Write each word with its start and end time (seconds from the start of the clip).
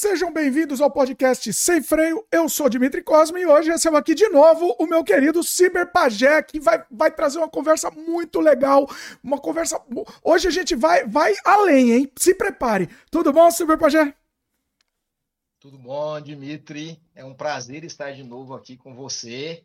Sejam 0.00 0.32
bem-vindos 0.32 0.80
ao 0.80 0.92
podcast 0.92 1.52
Sem 1.52 1.82
Freio. 1.82 2.24
Eu 2.30 2.48
sou 2.48 2.68
Dimitri 2.68 3.02
Cosme 3.02 3.40
e 3.40 3.46
hoje 3.46 3.68
recebo 3.68 3.96
aqui 3.96 4.14
de 4.14 4.28
novo 4.28 4.76
o 4.78 4.86
meu 4.86 5.02
querido 5.02 5.42
Ciber 5.42 5.90
Pajé, 5.90 6.40
que 6.40 6.60
vai, 6.60 6.86
vai 6.88 7.10
trazer 7.10 7.38
uma 7.38 7.48
conversa 7.48 7.90
muito 7.90 8.38
legal. 8.38 8.88
Uma 9.20 9.40
conversa. 9.40 9.84
Hoje 10.22 10.46
a 10.46 10.52
gente 10.52 10.76
vai, 10.76 11.04
vai 11.04 11.34
além, 11.44 11.90
hein? 11.90 12.12
Se 12.16 12.32
prepare. 12.32 12.88
Tudo 13.10 13.32
bom, 13.32 13.50
Ciber 13.50 13.76
Pajé? 13.76 14.14
Tudo 15.58 15.76
bom, 15.76 16.20
Dimitri? 16.20 17.02
É 17.12 17.24
um 17.24 17.34
prazer 17.34 17.82
estar 17.82 18.12
de 18.12 18.22
novo 18.22 18.54
aqui 18.54 18.76
com 18.76 18.94
você 18.94 19.64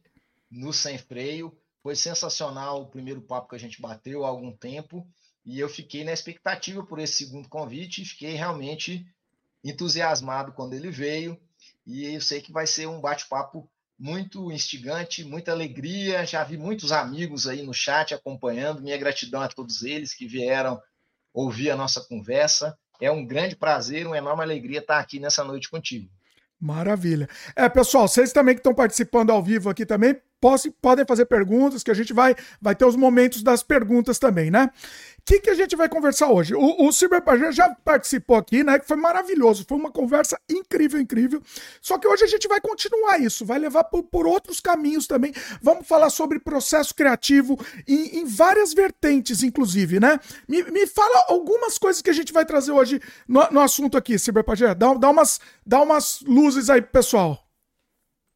no 0.50 0.74
Sem 0.74 0.98
Freio. 0.98 1.56
Foi 1.84 1.96
sensacional 1.96 2.82
o 2.82 2.88
primeiro 2.88 3.22
papo 3.22 3.50
que 3.50 3.56
a 3.56 3.60
gente 3.60 3.80
bateu 3.80 4.26
há 4.26 4.30
algum 4.30 4.52
tempo 4.52 5.08
e 5.46 5.60
eu 5.60 5.70
fiquei 5.70 6.04
na 6.04 6.12
expectativa 6.12 6.84
por 6.84 6.98
esse 6.98 7.24
segundo 7.24 7.48
convite 7.48 8.02
e 8.02 8.06
fiquei 8.06 8.34
realmente 8.34 9.06
entusiasmado 9.64 10.52
quando 10.52 10.74
ele 10.74 10.90
veio. 10.90 11.40
E 11.86 12.14
eu 12.14 12.22
sei 12.22 12.42
que 12.42 12.52
vai 12.52 12.68
ser 12.68 12.88
um 12.88 13.00
bate-papo 13.00 13.70
muito 13.98 14.52
instigante, 14.52 15.24
muita 15.24 15.52
alegria. 15.52 16.26
Já 16.26 16.44
vi 16.44 16.58
muitos 16.58 16.92
amigos 16.92 17.48
aí 17.48 17.62
no 17.62 17.74
chat 17.74 18.14
acompanhando. 18.14 18.82
Minha 18.82 18.98
gratidão 18.98 19.42
a 19.42 19.48
todos 19.48 19.84
eles 19.84 20.14
que 20.14 20.28
vieram 20.28 20.82
ouvir 21.34 21.72
a 21.72 21.76
nossa 21.76 22.02
conversa. 22.02 22.78
É 23.02 23.12
um 23.12 23.26
grande 23.26 23.56
prazer, 23.56 24.06
uma 24.06 24.18
enorme 24.18 24.44
alegria 24.44 24.80
estar 24.80 25.00
aqui 25.00 25.20
nessa 25.20 25.44
noite 25.44 25.70
contigo. 25.70 26.10
Maravilha. 26.60 27.28
É, 27.56 27.68
pessoal, 27.68 28.08
vocês 28.08 28.32
também 28.32 28.56
que 28.56 28.60
estão 28.60 28.74
participando 28.74 29.32
ao 29.32 29.44
vivo 29.44 29.70
aqui 29.70 29.86
também, 29.86 30.16
podem 30.82 31.06
fazer 31.06 31.26
perguntas, 31.26 31.84
que 31.84 31.92
a 31.92 31.94
gente 31.94 32.14
vai, 32.14 32.36
vai 32.62 32.76
ter 32.76 32.86
os 32.86 32.96
momentos 32.96 33.42
das 33.42 33.64
perguntas 33.64 34.20
também, 34.20 34.52
né? 34.52 34.70
O 35.20 35.26
que, 35.26 35.40
que 35.40 35.50
a 35.50 35.56
gente 35.56 35.74
vai 35.74 35.88
conversar 35.88 36.30
hoje? 36.30 36.54
O, 36.54 36.86
o 36.86 36.92
Cyberpajé 36.92 37.54
já 37.54 37.70
participou 37.70 38.36
aqui, 38.36 38.62
né? 38.62 38.78
Que 38.78 38.86
foi 38.86 38.98
maravilhoso, 38.98 39.66
foi 39.66 39.78
uma 39.78 39.90
conversa 39.90 40.38
incrível, 40.50 41.00
incrível. 41.00 41.42
Só 41.82 41.98
que 41.98 42.06
hoje 42.06 42.26
a 42.26 42.28
gente 42.28 42.46
vai 42.46 42.60
continuar 42.60 43.22
isso, 43.22 43.46
vai 43.46 43.58
levar 43.58 43.86
por, 43.86 44.04
por 44.04 44.28
outros 44.28 44.60
caminhos 44.60 45.08
também. 45.08 45.34
Vamos 45.62 45.88
falar 45.88 46.10
sobre 46.10 46.40
processo 46.40 46.94
criativo 46.94 47.58
em, 47.88 48.20
em 48.20 48.26
várias 48.26 48.74
vertentes, 48.74 49.44
inclusive, 49.44 49.98
né? 49.98 50.20
Me, 50.46 50.62
me 50.64 50.86
fala 50.86 51.24
algumas 51.30 51.78
coisas 51.78 52.02
que 52.02 52.10
a 52.10 52.14
gente 52.14 52.34
vai 52.34 52.46
trazer 52.46 52.74
hoje 52.74 53.00
no, 53.26 53.48
no 53.50 53.62
assunto 53.62 53.98
aqui, 53.98 54.20
Cyberpajé. 54.20 54.76
Dá, 54.76 54.94
dá, 54.94 55.10
umas, 55.10 55.40
dá 55.66 55.82
umas 55.82 56.20
luzes 56.28 56.70
aí, 56.70 56.82
pessoal. 56.82 57.43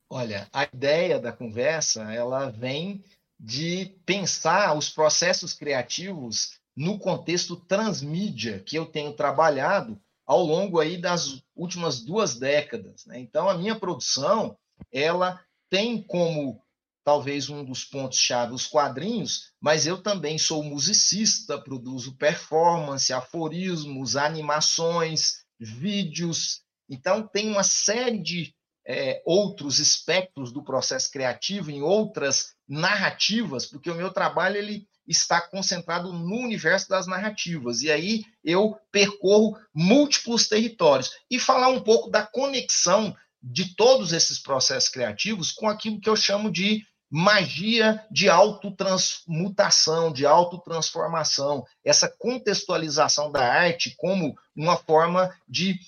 Olha, 0.09 0.47
a 0.53 0.63
ideia 0.63 1.19
da 1.19 1.31
conversa, 1.33 2.13
ela 2.13 2.49
vem 2.49 3.03
de 3.39 3.93
pensar 4.05 4.75
os 4.75 4.89
processos 4.89 5.53
criativos 5.53 6.59
no 6.75 6.97
contexto 6.97 7.55
transmídia 7.55 8.59
que 8.59 8.77
eu 8.77 8.85
tenho 8.85 9.13
trabalhado 9.13 9.99
ao 10.25 10.43
longo 10.43 10.79
aí 10.79 10.97
das 10.97 11.41
últimas 11.55 12.01
duas 12.01 12.37
décadas. 12.37 13.05
Né? 13.05 13.19
Então, 13.19 13.49
a 13.49 13.57
minha 13.57 13.75
produção, 13.75 14.57
ela 14.91 15.41
tem 15.69 16.01
como 16.01 16.61
talvez 17.03 17.49
um 17.49 17.63
dos 17.63 17.85
pontos-chave 17.85 18.53
os 18.53 18.67
quadrinhos, 18.67 19.53
mas 19.61 19.87
eu 19.87 20.01
também 20.01 20.37
sou 20.37 20.61
musicista, 20.61 21.57
produzo 21.57 22.17
performance, 22.17 23.13
aforismos, 23.13 24.17
animações, 24.17 25.45
vídeos. 25.57 26.61
Então, 26.89 27.25
tem 27.25 27.49
uma 27.49 27.63
série 27.63 28.19
de 28.19 28.53
é, 28.87 29.21
outros 29.25 29.79
espectros 29.79 30.51
do 30.51 30.63
processo 30.63 31.11
criativo, 31.11 31.69
em 31.69 31.81
outras 31.81 32.53
narrativas, 32.67 33.65
porque 33.65 33.91
o 33.91 33.95
meu 33.95 34.11
trabalho 34.11 34.55
ele 34.55 34.87
está 35.05 35.41
concentrado 35.41 36.13
no 36.13 36.35
universo 36.37 36.87
das 36.89 37.05
narrativas. 37.05 37.81
E 37.81 37.91
aí 37.91 38.23
eu 38.43 38.77
percorro 38.91 39.57
múltiplos 39.73 40.47
territórios. 40.47 41.11
E 41.29 41.39
falar 41.39 41.69
um 41.69 41.81
pouco 41.81 42.09
da 42.09 42.25
conexão 42.25 43.15
de 43.41 43.75
todos 43.75 44.13
esses 44.13 44.39
processos 44.39 44.89
criativos 44.89 45.51
com 45.51 45.67
aquilo 45.67 45.99
que 45.99 46.09
eu 46.09 46.15
chamo 46.15 46.51
de 46.51 46.85
magia 47.09 48.05
de 48.11 48.27
autotransmutação, 48.27 50.11
de 50.11 50.25
autotransformação, 50.25 51.65
essa 51.83 52.09
contextualização 52.09 53.31
da 53.31 53.41
arte 53.41 53.95
como 53.97 54.37
uma 54.55 54.75
forma 54.75 55.33
de 55.47 55.79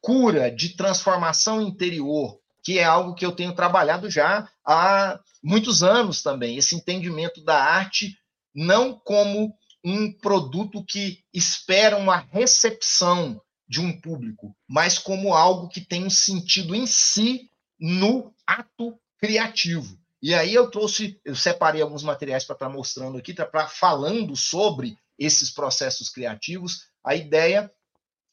cura, 0.00 0.50
de 0.50 0.70
transformação 0.70 1.60
interior, 1.60 2.38
que 2.62 2.78
é 2.78 2.84
algo 2.84 3.14
que 3.14 3.24
eu 3.24 3.32
tenho 3.32 3.54
trabalhado 3.54 4.10
já 4.10 4.48
há 4.64 5.18
muitos 5.42 5.82
anos 5.82 6.22
também, 6.22 6.56
esse 6.56 6.74
entendimento 6.74 7.42
da 7.42 7.62
arte 7.62 8.16
não 8.54 8.92
como 8.92 9.54
um 9.84 10.12
produto 10.12 10.84
que 10.84 11.22
espera 11.32 11.96
uma 11.96 12.16
recepção 12.16 13.40
de 13.68 13.80
um 13.80 13.98
público, 13.98 14.54
mas 14.68 14.98
como 14.98 15.32
algo 15.32 15.68
que 15.68 15.80
tem 15.80 16.04
um 16.04 16.10
sentido 16.10 16.74
em 16.74 16.86
si 16.86 17.48
no 17.78 18.34
ato 18.46 18.98
criativo. 19.18 19.98
E 20.22 20.34
aí 20.34 20.52
eu 20.52 20.70
trouxe, 20.70 21.18
eu 21.24 21.34
separei 21.34 21.80
alguns 21.80 22.02
materiais 22.02 22.44
para 22.44 22.54
estar 22.54 22.66
tá 22.68 22.72
mostrando 22.72 23.16
aqui, 23.16 23.32
tá, 23.32 23.46
para 23.46 23.66
falando 23.68 24.36
sobre 24.36 24.98
esses 25.18 25.50
processos 25.50 26.10
criativos. 26.10 26.88
A 27.02 27.14
ideia 27.14 27.72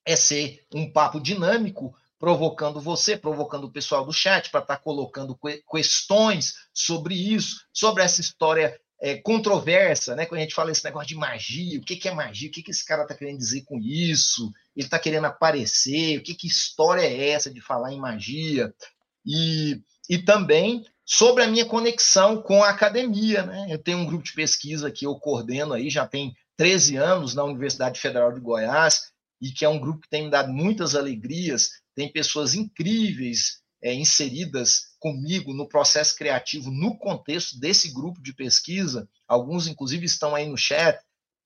é 0.08 0.16
ser 0.16 0.66
um 0.74 0.90
papo 0.90 1.20
dinâmico, 1.20 1.94
provocando 2.18 2.80
você, 2.80 3.18
provocando 3.18 3.66
o 3.66 3.72
pessoal 3.72 4.06
do 4.06 4.14
chat 4.14 4.50
para 4.50 4.62
estar 4.62 4.78
tá 4.78 4.82
colocando 4.82 5.38
questões 5.70 6.54
sobre 6.74 7.14
isso, 7.14 7.58
sobre 7.74 8.02
essa 8.02 8.22
história 8.22 8.80
é, 9.02 9.18
controversa, 9.18 10.16
né? 10.16 10.26
Quando 10.26 10.40
a 10.40 10.44
gente 10.44 10.56
fala 10.56 10.72
esse 10.72 10.84
negócio 10.84 11.10
de 11.10 11.16
magia, 11.16 11.78
o 11.78 11.84
que, 11.84 11.98
que 11.98 12.08
é 12.08 12.14
magia? 12.14 12.48
O 12.48 12.52
que, 12.52 12.64
que 12.64 12.72
esse 12.72 12.86
cara 12.86 13.04
está 13.04 13.14
querendo 13.14 13.38
dizer 13.38 13.64
com 13.66 13.78
isso? 13.80 14.50
Ele 14.76 14.88
está 14.88 14.98
querendo 14.98 15.26
aparecer? 15.26 16.18
O 16.18 16.24
que, 16.24 16.34
que 16.34 16.48
história 16.48 17.02
é 17.02 17.30
essa 17.30 17.52
de 17.52 17.60
falar 17.60 17.92
em 17.92 18.00
magia? 18.00 18.74
E, 19.26 19.82
e 20.10 20.18
também 20.18 20.86
sobre 21.06 21.44
a 21.44 21.48
minha 21.48 21.66
conexão 21.66 22.42
com 22.42 22.64
a 22.64 22.70
academia, 22.70 23.44
né? 23.44 23.68
Eu 23.70 23.78
tenho 23.78 23.98
um 23.98 24.06
grupo 24.06 24.24
de 24.24 24.34
pesquisa 24.34 24.90
que 24.90 25.06
eu 25.06 25.16
coordeno 25.16 25.74
aí, 25.74 25.90
já 25.90 26.08
tem 26.08 26.34
13 26.56 26.96
anos 26.96 27.36
na 27.36 27.44
Universidade 27.44 28.00
Federal 28.00 28.32
de 28.32 28.40
Goiás, 28.40 29.12
e 29.42 29.52
que 29.52 29.66
é 29.66 29.70
um 29.70 29.80
grupo 29.80 30.02
que 30.02 30.10
tem 30.10 30.26
me 30.26 30.32
dado 30.32 30.52
muitas 30.52 30.96
alegrias, 30.96 31.70
tem 31.96 32.12
pessoas 32.12 32.54
incríveis 32.54 33.62
é, 33.82 33.94
inseridas 33.94 34.96
comigo 35.00 35.54
no 35.54 35.68
processo 35.68 36.16
criativo, 36.16 36.72
no 36.72 36.98
contexto 36.98 37.60
desse 37.60 37.94
grupo 37.94 38.22
de 38.22 38.34
pesquisa, 38.34 39.08
alguns 39.28 39.68
inclusive 39.68 40.06
estão 40.06 40.36
aí 40.36 40.48
no 40.48 40.58
chat, 40.58 41.00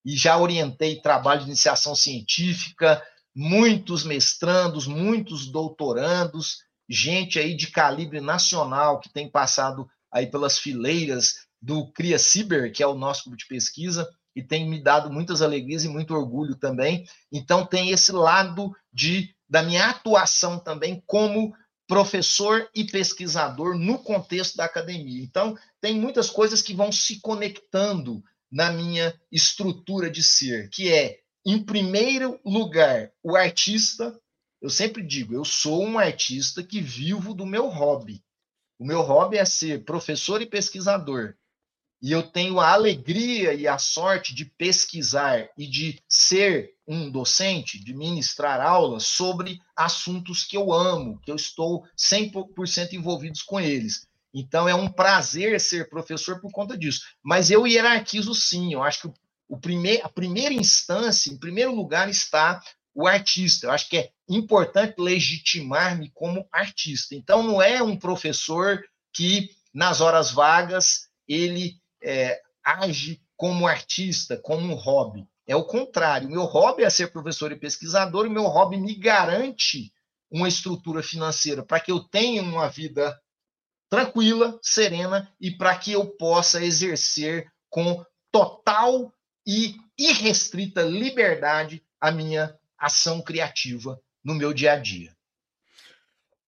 e 0.06 0.16
já 0.16 0.38
orientei 0.38 1.02
trabalho 1.02 1.42
de 1.42 1.48
iniciação 1.48 1.94
científica, 1.94 3.04
muitos 3.36 4.04
mestrandos, 4.04 4.88
muitos 4.88 5.52
doutorandos, 5.52 6.60
gente 6.90 7.40
aí 7.40 7.56
de 7.56 7.68
calibre 7.68 8.20
nacional 8.20 9.00
que 9.00 9.12
tem 9.12 9.30
passado 9.30 9.88
aí 10.12 10.28
pelas 10.28 10.58
fileiras 10.58 11.46
do 11.62 11.92
Cria 11.92 12.18
Ciber, 12.18 12.74
que 12.74 12.82
é 12.82 12.88
o 12.88 12.96
nosso 12.96 13.24
grupo 13.26 13.38
de 13.38 13.48
pesquisa, 13.48 14.10
e 14.36 14.42
tem 14.42 14.70
me 14.70 14.82
dado 14.82 15.12
muitas 15.12 15.42
alegrias 15.42 15.84
e 15.84 15.90
muito 15.90 16.14
orgulho 16.14 16.56
também. 16.56 17.08
Então 17.32 17.66
tem 17.66 17.92
esse 17.92 18.12
lado 18.12 18.76
de 18.92 19.34
da 19.50 19.62
minha 19.62 19.90
atuação 19.90 20.58
também 20.58 21.04
como 21.06 21.54
professor 21.86 22.70
e 22.74 22.86
pesquisador 22.86 23.78
no 23.78 24.00
contexto 24.00 24.56
da 24.56 24.64
academia. 24.64 25.22
Então 25.22 25.58
tem 25.82 26.00
muitas 26.00 26.30
coisas 26.30 26.62
que 26.62 26.74
vão 26.74 26.90
se 26.90 27.20
conectando 27.20 28.24
na 28.50 28.72
minha 28.72 29.14
estrutura 29.30 30.10
de 30.10 30.24
ser, 30.24 30.70
que 30.70 30.90
é 30.90 31.20
em 31.46 31.62
primeiro 31.62 32.40
lugar 32.46 33.12
o 33.22 33.36
artista. 33.36 34.18
Eu 34.62 34.70
sempre 34.70 35.04
digo, 35.04 35.34
eu 35.34 35.44
sou 35.44 35.84
um 35.84 36.00
artista 36.00 36.64
que 36.64 36.80
vivo 36.80 37.34
do 37.34 37.46
meu 37.46 37.68
hobby. 37.68 38.24
O 38.80 38.86
meu 38.86 39.02
hobby 39.02 39.38
é 39.38 39.44
ser 39.44 39.84
professor 39.84 40.42
e 40.42 40.46
pesquisador 40.46 41.36
e 42.02 42.12
eu 42.12 42.24
tenho 42.24 42.60
a 42.60 42.72
alegria 42.72 43.54
e 43.54 43.68
a 43.68 43.78
sorte 43.78 44.34
de 44.34 44.46
pesquisar 44.46 45.48
e 45.58 45.68
de 45.68 46.02
ser 46.10 46.72
um 46.88 47.10
docente, 47.12 47.84
de 47.84 47.94
ministrar 47.94 48.60
aulas 48.60 49.06
sobre 49.06 49.60
assuntos 49.76 50.44
que 50.44 50.58
eu 50.58 50.74
amo, 50.74 51.20
que 51.22 51.32
eu 51.32 51.36
estou 51.36 51.86
100% 51.96 52.94
envolvido 52.94 53.38
com 53.46 53.60
eles. 53.60 54.08
Então 54.34 54.68
é 54.68 54.74
um 54.74 54.88
prazer 54.88 55.60
ser 55.60 55.90
professor 55.90 56.40
por 56.42 56.52
conta 56.52 56.78
disso. 56.78 57.02
Mas 57.22 57.52
eu 57.52 57.68
hierarquizo 57.68 58.34
sim, 58.34 58.74
eu 58.74 58.82
acho 58.82 59.02
que 59.02 59.20
o 59.48 59.60
primeir, 59.60 60.02
a 60.04 60.10
primeira 60.10 60.54
instância, 60.54 61.30
em 61.30 61.38
primeiro 61.38 61.76
lugar, 61.76 62.10
está 62.10 62.62
o 62.96 63.06
artista. 63.06 63.68
Eu 63.68 63.72
acho 63.72 63.90
que 63.90 63.98
é 63.98 64.10
importante 64.28 64.96
legitimar-me 64.98 66.10
como 66.14 66.48
artista. 66.52 67.14
Então 67.14 67.44
não 67.44 67.62
é 67.62 67.84
um 67.84 67.98
professor 67.98 68.82
que 69.14 69.50
nas 69.74 70.02
horas 70.02 70.32
vagas 70.32 71.10
ele 71.28 71.81
é, 72.04 72.42
age 72.64 73.22
como 73.36 73.68
artista, 73.68 74.38
como 74.38 74.72
um 74.72 74.76
hobby. 74.76 75.28
É 75.48 75.56
o 75.56 75.66
contrário. 75.66 76.30
Meu 76.30 76.44
hobby 76.44 76.84
é 76.84 76.90
ser 76.90 77.12
professor 77.12 77.52
e 77.52 77.60
pesquisador, 77.60 78.26
e 78.26 78.30
meu 78.30 78.44
hobby 78.44 78.78
me 78.78 78.96
garante 78.96 79.94
uma 80.30 80.48
estrutura 80.48 81.04
financeira 81.04 81.64
para 81.64 81.80
que 81.80 81.92
eu 81.92 82.00
tenha 82.00 82.42
uma 82.42 82.70
vida 82.70 83.20
tranquila, 83.90 84.58
serena 84.62 85.30
e 85.40 85.52
para 85.52 85.78
que 85.78 85.92
eu 85.92 86.06
possa 86.06 86.64
exercer 86.64 87.52
com 87.70 88.06
total 88.32 89.14
e 89.46 89.76
irrestrita 89.98 90.84
liberdade 90.84 91.84
a 92.00 92.12
minha 92.12 92.58
ação 92.78 93.22
criativa 93.22 94.02
no 94.24 94.34
meu 94.34 94.54
dia 94.54 94.74
a 94.74 94.78
dia. 94.78 95.16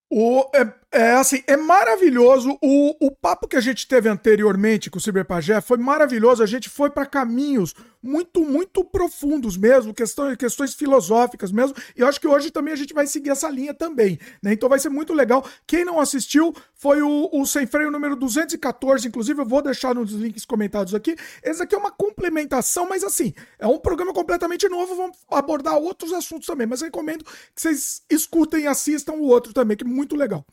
O, 0.10 0.46
é, 0.94 1.14
assim, 1.14 1.44
é 1.48 1.58
maravilhoso. 1.58 2.56
O, 2.62 3.08
o 3.08 3.10
papo 3.10 3.48
que 3.48 3.56
a 3.56 3.62
gente 3.62 3.88
teve 3.88 4.08
anteriormente 4.08 4.92
com 4.92 5.00
o 5.00 5.02
Ciberpagé 5.02 5.60
foi 5.60 5.78
maravilhoso. 5.78 6.44
A 6.44 6.46
gente 6.46 6.70
foi 6.70 6.92
para 6.92 7.04
caminhos 7.04 7.74
muito, 8.02 8.42
muito 8.42 8.84
profundos 8.84 9.58
mesmo, 9.58 9.92
questões, 9.92 10.38
questões 10.38 10.76
filosóficas 10.76 11.52
mesmo. 11.52 11.76
E 11.98 12.02
eu 12.02 12.08
acho 12.08 12.22
que 12.22 12.28
hoje 12.28 12.52
também 12.52 12.74
a 12.74 12.78
gente 12.78 12.94
vai 12.94 13.08
seguir 13.08 13.32
essa 13.32 13.50
linha 13.50 13.74
também. 13.74 14.20
Né? 14.40 14.54
Então 14.54 14.70
vai 14.70 14.78
ser 14.78 14.90
muito 14.90 15.14
legal. 15.14 15.44
Quem 15.66 15.84
não 15.84 16.00
assistiu 16.00 16.54
foi 16.76 17.02
o, 17.02 17.28
o 17.34 17.44
Sem 17.44 17.66
Freio 17.66 17.90
número 17.90 18.16
214. 18.16 19.08
Inclusive, 19.08 19.42
eu 19.42 19.48
vou 19.48 19.64
deixar 19.64 19.96
nos 19.96 20.12
links 20.12 20.46
comentados 20.46 20.94
aqui. 20.94 21.16
Esse 21.42 21.64
aqui 21.64 21.74
é 21.74 21.78
uma 21.78 21.92
complementação, 21.92 22.88
mas 22.88 23.04
assim, 23.04 23.34
é 23.58 23.66
um 23.66 23.80
programa 23.80 24.14
completamente 24.14 24.70
novo. 24.70 24.96
Vamos 24.96 25.18
abordar 25.32 25.76
outros 25.76 26.14
assuntos 26.14 26.46
também. 26.46 26.68
Mas 26.68 26.82
recomendo 26.82 27.24
que 27.24 27.62
vocês 27.62 28.04
escutem 28.12 28.66
e 28.66 28.68
assistam 28.68 29.14
o 29.14 29.24
outro 29.24 29.54
também, 29.54 29.76
que 29.76 29.84
é 29.84 29.88
muito 29.88 30.16
legal. 30.16 30.46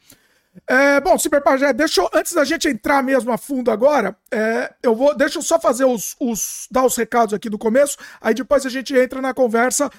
É, 0.67 1.01
bom, 1.01 1.17
Ciberpajé, 1.19 1.73
deixa 1.73 2.01
eu, 2.01 2.11
antes 2.13 2.33
da 2.33 2.45
gente 2.45 2.69
entrar 2.69 3.03
mesmo 3.03 3.31
a 3.33 3.39
fundo 3.39 3.71
agora, 3.71 4.17
é, 4.33 4.73
eu 4.83 4.95
vou, 4.95 5.17
deixa 5.17 5.39
eu 5.39 5.43
só 5.43 5.61
fazer 5.61 5.85
os, 5.85 6.17
os, 6.19 6.67
dar 6.71 6.85
os 6.85 6.97
recados 6.97 7.33
aqui 7.33 7.49
do 7.49 7.59
começo, 7.59 7.97
aí 8.21 8.35
depois 8.35 8.67
a 8.67 8.69
gente 8.69 8.97
entra 8.97 9.21
na 9.21 9.33
conversa 9.33 9.91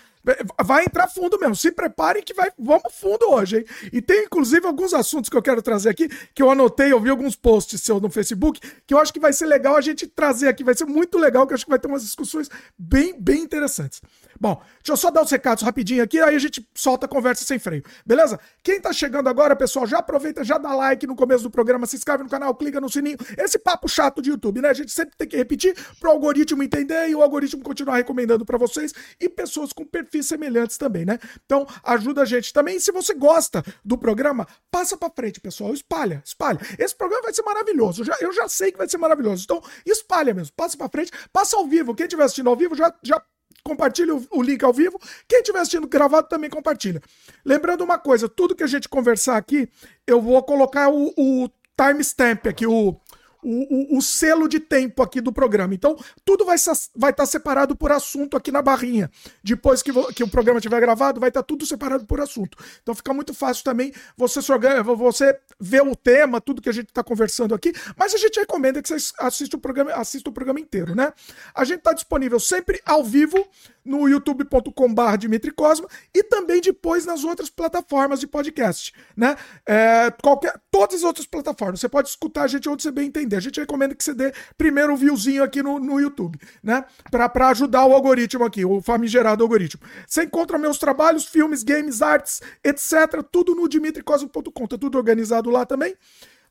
Vai 0.63 0.83
entrar 0.83 1.07
fundo 1.07 1.39
mesmo. 1.39 1.55
Se 1.55 1.71
preparem 1.71 2.21
que 2.21 2.33
vai, 2.33 2.51
vamos 2.57 2.93
fundo 2.93 3.31
hoje, 3.31 3.57
hein? 3.57 3.65
E 3.91 4.01
tem 4.01 4.25
inclusive 4.25 4.65
alguns 4.67 4.93
assuntos 4.93 5.29
que 5.29 5.35
eu 5.35 5.41
quero 5.41 5.61
trazer 5.61 5.89
aqui, 5.89 6.07
que 6.33 6.43
eu 6.43 6.51
anotei, 6.51 6.91
eu 6.91 6.99
vi 6.99 7.09
alguns 7.09 7.35
posts 7.35 7.81
seus 7.81 8.01
no 8.01 8.09
Facebook, 8.09 8.59
que 8.85 8.93
eu 8.93 8.99
acho 8.99 9.11
que 9.11 9.19
vai 9.19 9.33
ser 9.33 9.47
legal 9.47 9.75
a 9.75 9.81
gente 9.81 10.05
trazer 10.05 10.47
aqui. 10.47 10.63
Vai 10.63 10.75
ser 10.75 10.85
muito 10.85 11.17
legal, 11.17 11.47
que 11.47 11.53
eu 11.53 11.55
acho 11.55 11.65
que 11.65 11.71
vai 11.71 11.79
ter 11.79 11.87
umas 11.87 12.03
discussões 12.03 12.49
bem, 12.77 13.19
bem 13.19 13.41
interessantes. 13.41 13.99
Bom, 14.41 14.59
deixa 14.77 14.93
eu 14.93 14.97
só 14.97 15.11
dar 15.11 15.21
os 15.21 15.29
recados 15.29 15.63
rapidinho 15.63 16.03
aqui, 16.03 16.19
aí 16.19 16.35
a 16.35 16.39
gente 16.39 16.67
solta 16.73 17.05
a 17.05 17.09
conversa 17.09 17.45
sem 17.45 17.59
freio, 17.59 17.83
beleza? 18.03 18.39
Quem 18.63 18.81
tá 18.81 18.91
chegando 18.91 19.29
agora, 19.29 19.55
pessoal, 19.55 19.85
já 19.85 19.99
aproveita, 19.99 20.43
já 20.43 20.57
dá 20.57 20.73
like 20.73 21.05
no 21.05 21.15
começo 21.15 21.43
do 21.43 21.51
programa, 21.51 21.85
se 21.85 21.95
inscreve 21.95 22.23
no 22.23 22.29
canal, 22.29 22.55
clica 22.55 22.81
no 22.81 22.89
sininho. 22.89 23.19
Esse 23.37 23.59
papo 23.59 23.87
chato 23.87 24.19
de 24.19 24.31
YouTube, 24.31 24.59
né? 24.59 24.69
A 24.69 24.73
gente 24.73 24.91
sempre 24.91 25.15
tem 25.15 25.27
que 25.27 25.37
repetir 25.37 25.75
pro 25.99 26.09
algoritmo 26.09 26.63
entender 26.63 27.09
e 27.09 27.13
o 27.13 27.21
algoritmo 27.21 27.61
continuar 27.61 27.97
recomendando 27.97 28.43
para 28.43 28.57
vocês 28.57 28.91
e 29.19 29.29
pessoas 29.29 29.71
com 29.71 29.85
perfis 29.85 30.25
semelhantes 30.25 30.75
também, 30.75 31.05
né? 31.05 31.19
Então, 31.45 31.67
ajuda 31.83 32.23
a 32.23 32.25
gente 32.25 32.51
também. 32.51 32.79
Se 32.79 32.91
você 32.91 33.13
gosta 33.13 33.63
do 33.85 33.95
programa, 33.95 34.47
passa 34.71 34.97
para 34.97 35.13
frente, 35.15 35.39
pessoal, 35.39 35.71
espalha, 35.71 36.19
espalha. 36.25 36.59
Esse 36.79 36.95
programa 36.95 37.21
vai 37.21 37.33
ser 37.33 37.43
maravilhoso. 37.43 38.01
Eu 38.01 38.05
já, 38.05 38.17
eu 38.19 38.33
já 38.33 38.49
sei 38.49 38.71
que 38.71 38.79
vai 38.79 38.89
ser 38.89 38.97
maravilhoso. 38.97 39.43
Então, 39.43 39.61
espalha 39.85 40.33
mesmo, 40.33 40.51
passa 40.55 40.75
para 40.75 40.89
frente, 40.89 41.11
passa 41.31 41.55
ao 41.57 41.67
vivo. 41.67 41.93
Quem 41.93 42.07
estiver 42.07 42.23
assistindo 42.23 42.49
ao 42.49 42.55
vivo 42.55 42.75
já, 42.75 42.91
já 43.03 43.21
compartilha 43.63 44.13
o, 44.29 44.41
link 44.41 44.63
ao 44.63 44.73
vivo. 44.73 44.99
Quem 45.27 45.39
estiver 45.39 45.59
assistindo 45.59 45.87
gravado 45.87 46.27
também 46.27 46.49
compartilha. 46.49 47.01
Lembrando 47.45 47.83
uma 47.83 47.97
coisa, 47.97 48.27
tudo 48.27 48.55
que 48.55 48.63
a 48.63 48.67
gente 48.67 48.89
conversar 48.89 49.37
aqui, 49.37 49.69
eu 50.05 50.21
vou 50.21 50.41
colocar 50.43 50.89
o, 50.89 51.13
o 51.17 51.49
timestamp 51.77 52.47
aqui, 52.47 52.65
o, 52.65 52.99
o, 53.43 53.97
o, 53.97 54.01
selo 54.01 54.47
de 54.47 54.59
tempo 54.59 55.01
aqui 55.01 55.19
do 55.21 55.31
programa. 55.31 55.73
Então, 55.73 55.97
tudo 56.23 56.45
vai 56.45 56.55
estar 56.55 56.73
vai 56.95 57.13
tá 57.13 57.25
separado 57.25 57.75
por 57.75 57.91
assunto 57.91 58.37
aqui 58.37 58.51
na 58.51 58.61
barrinha. 58.61 59.09
Depois 59.43 59.81
que, 59.81 59.91
que 60.13 60.23
o 60.23 60.27
programa 60.27 60.59
estiver 60.59 60.79
gravado, 60.79 61.19
vai 61.19 61.29
estar 61.29 61.41
tá 61.41 61.45
tudo 61.45 61.65
separado 61.65 62.05
por 62.05 62.21
assunto. 62.21 62.57
Então, 62.81 62.93
fica 62.93 63.13
muito 63.13 63.33
fácil 63.33 63.63
também 63.63 63.93
você, 64.15 64.41
se 64.41 64.51
você 64.95 65.39
ver 65.59 65.81
o 65.81 65.95
tema, 65.95 66.41
tudo 66.41 66.61
que 66.61 66.69
a 66.69 66.73
gente 66.73 66.89
está 66.89 67.03
conversando 67.03 67.55
aqui. 67.55 67.73
Mas 67.97 68.13
a 68.13 68.17
gente 68.17 68.39
recomenda 68.39 68.81
que 68.81 68.89
você 68.89 69.13
assista 69.19 69.57
o 69.57 69.59
programa, 69.59 69.91
assista 69.93 70.29
o 70.29 70.33
programa 70.33 70.59
inteiro, 70.59 70.95
né? 70.95 71.13
A 71.53 71.63
gente 71.63 71.79
está 71.79 71.93
disponível 71.93 72.39
sempre 72.39 72.81
ao 72.85 73.03
vivo 73.03 73.47
no 73.83 74.07
youtube.com.br 74.07 75.17
Dimitri 75.17 75.51
Cosma 75.51 75.87
e 76.13 76.23
também 76.23 76.61
depois 76.61 77.05
nas 77.05 77.23
outras 77.23 77.49
plataformas 77.49 78.19
de 78.19 78.27
podcast, 78.27 78.93
né? 79.15 79.35
É, 79.65 80.11
qualquer, 80.21 80.59
todas 80.69 80.97
as 80.97 81.03
outras 81.03 81.25
plataformas. 81.25 81.79
Você 81.79 81.89
pode 81.89 82.09
escutar 82.09 82.43
a 82.43 82.47
gente 82.47 82.69
onde 82.69 82.83
você 82.83 82.91
bem 82.91 83.07
entender. 83.07 83.35
A 83.35 83.41
gente 83.41 83.59
recomenda 83.59 83.95
que 83.95 84.03
você 84.03 84.13
dê 84.13 84.33
primeiro 84.57 84.93
um 84.93 84.95
viewzinho 84.95 85.43
aqui 85.43 85.61
no, 85.63 85.79
no 85.79 85.99
YouTube, 85.99 86.39
né? 86.63 86.83
Para 87.09 87.49
ajudar 87.49 87.85
o 87.85 87.93
algoritmo 87.93 88.43
aqui, 88.43 88.63
o 88.63 88.81
famigerado 88.81 89.43
algoritmo. 89.43 89.81
Você 90.07 90.23
encontra 90.23 90.57
meus 90.57 90.77
trabalhos, 90.77 91.25
filmes, 91.25 91.63
games, 91.63 92.01
artes, 92.01 92.41
etc. 92.63 93.23
Tudo 93.31 93.55
no 93.55 93.67
dimitricosmo.com. 93.67 94.67
Tá 94.67 94.77
tudo 94.77 94.97
organizado 94.97 95.49
lá 95.49 95.65
também. 95.65 95.95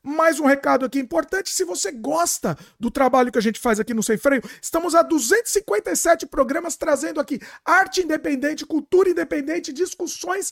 Mais 0.02 0.40
um 0.40 0.46
recado 0.46 0.84
aqui 0.84 0.98
importante: 0.98 1.50
se 1.50 1.64
você 1.64 1.92
gosta 1.92 2.56
do 2.78 2.90
trabalho 2.90 3.30
que 3.30 3.38
a 3.38 3.42
gente 3.42 3.60
faz 3.60 3.78
aqui 3.78 3.92
no 3.92 4.02
Sem 4.02 4.16
Freio, 4.16 4.42
estamos 4.60 4.94
a 4.94 5.02
257 5.02 6.26
programas 6.26 6.76
trazendo 6.76 7.20
aqui 7.20 7.38
arte 7.64 8.02
independente, 8.02 8.64
cultura 8.64 9.10
independente, 9.10 9.72
discussões 9.72 10.50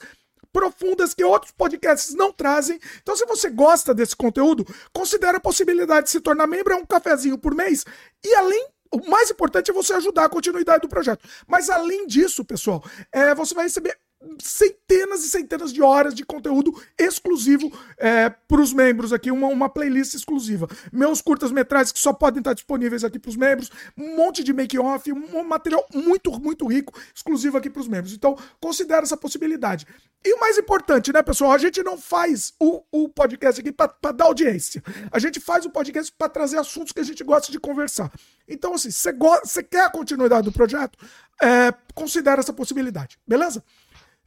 profundas 0.52 1.14
que 1.14 1.24
outros 1.24 1.52
podcasts 1.52 2.14
não 2.14 2.32
trazem. 2.32 2.78
Então, 3.02 3.16
se 3.16 3.24
você 3.26 3.50
gosta 3.50 3.94
desse 3.94 4.16
conteúdo, 4.16 4.66
considere 4.92 5.36
a 5.36 5.40
possibilidade 5.40 6.06
de 6.06 6.10
se 6.10 6.20
tornar 6.20 6.46
membro, 6.46 6.72
é 6.72 6.76
um 6.76 6.86
cafezinho 6.86 7.38
por 7.38 7.54
mês. 7.54 7.84
E 8.24 8.34
além 8.34 8.68
o 8.90 9.08
mais 9.08 9.30
importante 9.30 9.70
é 9.70 9.74
você 9.74 9.92
ajudar 9.94 10.24
a 10.24 10.28
continuidade 10.28 10.82
do 10.82 10.88
projeto. 10.88 11.26
Mas 11.46 11.68
além 11.68 12.06
disso, 12.06 12.44
pessoal, 12.44 12.82
é, 13.12 13.34
você 13.34 13.54
vai 13.54 13.64
receber 13.64 13.98
centenas 14.40 15.24
e 15.24 15.30
centenas 15.30 15.72
de 15.72 15.80
horas 15.80 16.14
de 16.14 16.24
conteúdo 16.24 16.72
exclusivo 16.98 17.72
é, 17.96 18.28
para 18.28 18.60
os 18.60 18.72
membros 18.72 19.12
aqui, 19.12 19.30
uma, 19.30 19.46
uma 19.46 19.68
playlist 19.68 20.14
exclusiva. 20.14 20.68
Meus 20.92 21.20
curtas-metragens 21.22 21.92
que 21.92 21.98
só 21.98 22.12
podem 22.12 22.40
estar 22.40 22.54
disponíveis 22.54 23.04
aqui 23.04 23.18
para 23.18 23.28
os 23.28 23.36
membros, 23.36 23.70
um 23.96 24.16
monte 24.16 24.42
de 24.42 24.52
make-off, 24.52 25.10
um 25.12 25.44
material 25.44 25.86
muito, 25.94 26.32
muito 26.40 26.66
rico, 26.66 26.98
exclusivo 27.14 27.56
aqui 27.56 27.70
para 27.70 27.80
os 27.80 27.88
membros. 27.88 28.12
Então, 28.12 28.36
considere 28.60 29.02
essa 29.02 29.16
possibilidade. 29.16 29.86
E 30.24 30.34
o 30.34 30.40
mais 30.40 30.58
importante, 30.58 31.12
né, 31.12 31.22
pessoal? 31.22 31.52
A 31.52 31.58
gente 31.58 31.82
não 31.82 31.96
faz 31.96 32.52
o, 32.58 32.82
o 32.90 33.08
podcast 33.08 33.60
aqui 33.60 33.70
para 33.70 34.12
dar 34.12 34.24
audiência. 34.24 34.82
A 35.12 35.18
gente 35.18 35.38
faz 35.38 35.64
o 35.64 35.70
podcast 35.70 36.12
para 36.16 36.28
trazer 36.28 36.58
assuntos 36.58 36.92
que 36.92 37.00
a 37.00 37.04
gente 37.04 37.22
gosta 37.22 37.52
de 37.52 37.60
conversar. 37.60 38.10
Então, 38.48 38.74
assim, 38.74 38.90
você 38.90 39.62
quer 39.62 39.84
a 39.84 39.90
continuidade 39.90 40.44
do 40.44 40.52
projeto? 40.52 40.98
É, 41.40 41.72
considere 41.94 42.40
essa 42.40 42.52
possibilidade, 42.52 43.16
beleza? 43.26 43.62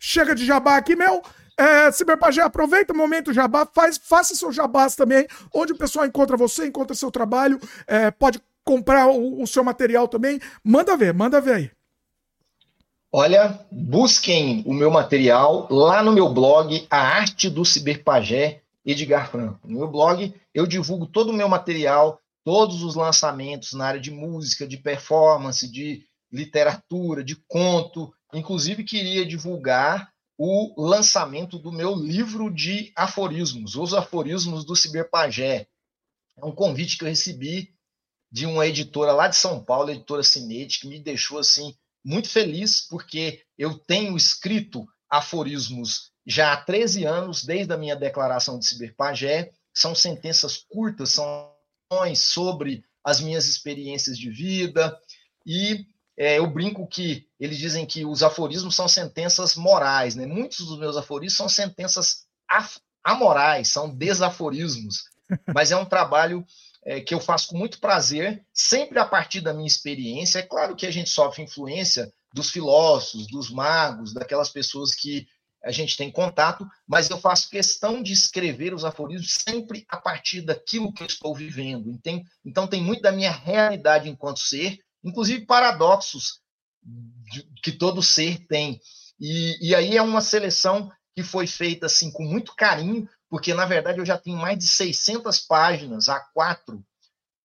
Chega 0.04 0.34
de 0.34 0.44
jabá 0.44 0.78
aqui, 0.78 0.96
meu. 0.96 1.22
É, 1.56 1.92
Ciberpagé, 1.92 2.42
aproveita 2.42 2.92
o 2.92 2.98
momento 2.98 3.32
jabá, 3.32 3.68
faz, 3.72 4.00
faça 4.04 4.34
seu 4.34 4.52
jabás 4.52 4.96
também, 4.96 5.28
onde 5.54 5.74
o 5.74 5.78
pessoal 5.78 6.08
encontra 6.08 6.36
você, 6.36 6.66
encontra 6.66 6.96
seu 6.96 7.12
trabalho, 7.12 7.60
é, 7.86 8.10
pode 8.10 8.42
comprar 8.64 9.10
o, 9.10 9.44
o, 9.44 9.46
seu 9.46 9.64
material 9.64 10.08
também. 10.08 10.40
Manda 10.64 10.98
ver, 10.98 11.14
manda 11.14 11.40
ver 11.40 11.54
aí. 11.54 11.72
Olha, 13.12 13.64
busquem 13.72 14.64
o 14.66 14.74
meu 14.74 14.90
material 14.90 15.68
lá 15.70 16.02
no 16.02 16.14
meu 16.14 16.34
blog, 16.34 16.88
A 16.90 16.98
Arte 16.98 17.48
do 17.48 17.64
Ciberpagé, 17.64 18.62
Edgar 18.84 19.30
Franco. 19.30 19.68
No 19.68 19.78
meu 19.78 19.88
blog, 19.88 20.34
eu 20.52 20.66
divulgo 20.66 21.06
todo 21.06 21.30
o 21.30 21.34
meu 21.34 21.48
material, 21.48 22.20
todos 22.44 22.82
os 22.82 22.96
lançamentos 22.96 23.74
na 23.74 23.86
área 23.86 24.02
de 24.02 24.10
música, 24.10 24.66
de 24.66 24.78
performance, 24.78 25.72
de 25.72 26.04
literatura, 26.32 27.24
de 27.24 27.36
conto, 27.48 28.12
Inclusive, 28.34 28.84
queria 28.84 29.26
divulgar 29.26 30.12
o 30.38 30.74
lançamento 30.78 31.60
do 31.60 31.72
meu 31.72 31.94
livro 31.94 32.50
de 32.50 32.92
aforismos, 32.96 33.76
Os 33.76 33.94
Aforismos 33.94 34.66
do 34.66 34.76
Ciberpagé. 34.76 35.68
É 36.38 36.46
um 36.46 36.52
convite 36.52 36.98
que 36.98 37.04
eu 37.04 37.10
recebi 37.10 37.74
de 38.32 38.46
uma 38.46 38.66
editora 38.66 39.12
lá 39.12 39.28
de 39.28 39.36
São 39.36 39.64
Paulo, 39.64 39.90
a 39.90 39.94
editora 39.94 40.24
Cinete, 40.24 40.80
que 40.80 40.88
me 40.88 41.00
deixou 41.00 41.38
assim 41.38 41.76
muito 42.04 42.30
feliz, 42.30 42.82
porque 42.82 43.44
eu 43.58 43.78
tenho 43.78 44.18
escrito 44.18 44.88
aforismos 45.10 46.12
já 46.26 46.54
há 46.54 46.58
13 46.58 47.06
anos, 47.06 47.44
desde 47.44 47.74
a 47.74 47.78
minha 47.78 47.96
declaração 47.96 48.58
de 48.58 48.66
Ciberpagé. 48.66 49.52
São 49.74 49.94
sentenças 49.94 50.58
curtas, 50.58 51.12
são 51.12 51.52
sobre 52.16 52.84
as 53.04 53.20
minhas 53.20 53.48
experiências 53.48 54.18
de 54.18 54.30
vida, 54.30 54.98
e 55.46 55.86
é, 56.22 56.38
eu 56.38 56.46
brinco 56.46 56.86
que 56.86 57.26
eles 57.40 57.58
dizem 57.58 57.84
que 57.84 58.06
os 58.06 58.22
aforismos 58.22 58.76
são 58.76 58.88
sentenças 58.88 59.56
morais, 59.56 60.14
né? 60.14 60.28
Muitos 60.28 60.68
dos 60.68 60.78
meus 60.78 60.96
aforismos 60.96 61.36
são 61.36 61.50
sentenças 61.50 62.28
amorais, 63.04 63.70
são 63.70 63.90
desaforismos. 63.90 65.06
Mas 65.52 65.72
é 65.72 65.76
um 65.76 65.84
trabalho 65.84 66.46
é, 66.86 67.02
que 67.02 67.16
eu 67.16 67.20
faço 67.20 67.48
com 67.48 67.58
muito 67.58 67.80
prazer, 67.80 68.46
sempre 68.54 69.00
a 69.00 69.06
partir 69.06 69.42
da 69.42 69.52
minha 69.52 69.66
experiência. 69.66 70.38
É 70.38 70.44
claro 70.44 70.76
que 70.76 70.86
a 70.86 70.92
gente 70.92 71.10
sofre 71.10 71.42
influência 71.42 72.14
dos 72.32 72.52
filósofos, 72.52 73.26
dos 73.26 73.50
magos, 73.50 74.14
daquelas 74.14 74.50
pessoas 74.50 74.94
que 74.94 75.26
a 75.64 75.72
gente 75.72 75.98
tem 75.98 76.12
contato, 76.12 76.68
mas 76.88 77.10
eu 77.10 77.18
faço 77.18 77.50
questão 77.50 78.02
de 78.02 78.14
escrever 78.14 78.76
os 78.76 78.86
aforismos 78.86 79.34
sempre 79.34 79.86
a 79.90 79.98
partir 79.98 80.42
daquilo 80.42 80.94
que 80.94 81.02
eu 81.02 81.08
estou 81.08 81.34
vivendo. 81.34 82.00
Então, 82.46 82.68
tem 82.68 82.80
muito 82.80 83.02
da 83.02 83.12
minha 83.12 83.32
realidade 83.32 84.08
enquanto 84.08 84.40
ser 84.40 84.78
inclusive 85.04 85.46
paradoxos 85.46 86.42
que 87.62 87.72
todo 87.72 88.02
ser 88.02 88.46
tem. 88.48 88.80
E, 89.20 89.70
e 89.70 89.76
aí 89.76 89.98
é 89.98 90.02
uma 90.02 90.22
seleção 90.22 90.92
que 91.16 91.24
foi 91.24 91.46
feita 91.46 91.86
assim 91.86 92.12
com 92.12 92.24
muito 92.24 92.56
carinho, 92.56 93.08
porque 93.30 93.54
na 93.54 93.66
verdade 93.66 94.00
eu 94.00 94.06
já 94.06 94.18
tenho 94.18 94.38
mais 94.38 94.58
de 94.58 94.68
600 94.68 95.40
páginas, 95.40 96.06
A4, 96.06 96.82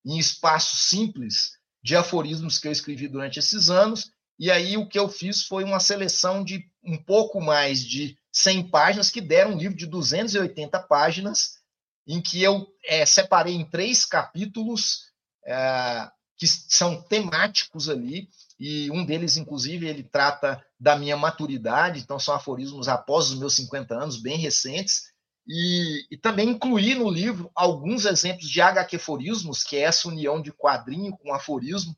em 0.04 0.18
espaço 0.18 0.76
simples, 0.76 1.52
de 1.82 1.94
aforismos 1.96 2.58
que 2.58 2.66
eu 2.66 2.72
escrevi 2.72 3.08
durante 3.08 3.38
esses 3.38 3.68
anos. 3.70 4.10
E 4.38 4.50
aí 4.50 4.76
o 4.76 4.88
que 4.88 4.98
eu 4.98 5.08
fiz 5.08 5.42
foi 5.42 5.64
uma 5.64 5.80
seleção 5.80 6.44
de 6.44 6.68
um 6.82 6.96
pouco 6.96 7.40
mais 7.40 7.84
de 7.84 8.16
100 8.32 8.70
páginas, 8.70 9.10
que 9.10 9.20
deram 9.20 9.52
um 9.52 9.58
livro 9.58 9.76
de 9.76 9.86
280 9.86 10.78
páginas, 10.80 11.58
em 12.06 12.20
que 12.20 12.42
eu 12.42 12.66
é, 12.84 13.04
separei 13.04 13.54
em 13.54 13.64
três 13.64 14.04
capítulos 14.04 15.10
é, 15.44 16.10
que 16.36 16.46
são 16.46 17.02
temáticos 17.02 17.88
ali, 17.88 18.28
e 18.58 18.90
um 18.90 19.04
deles, 19.04 19.36
inclusive, 19.36 19.86
ele 19.86 20.02
trata 20.02 20.64
da 20.78 20.96
minha 20.96 21.16
maturidade, 21.16 22.00
então 22.00 22.18
são 22.18 22.34
aforismos 22.34 22.88
após 22.88 23.30
os 23.30 23.38
meus 23.38 23.54
50 23.54 23.94
anos, 23.94 24.20
bem 24.20 24.38
recentes, 24.38 25.04
e, 25.46 26.06
e 26.10 26.16
também 26.16 26.50
incluí 26.50 26.94
no 26.94 27.08
livro 27.08 27.50
alguns 27.54 28.04
exemplos 28.04 28.48
de 28.48 28.60
HQ-forismos, 28.60 29.62
que 29.62 29.76
é 29.76 29.82
essa 29.82 30.08
união 30.08 30.42
de 30.42 30.52
quadrinho 30.52 31.16
com 31.16 31.32
aforismo. 31.32 31.96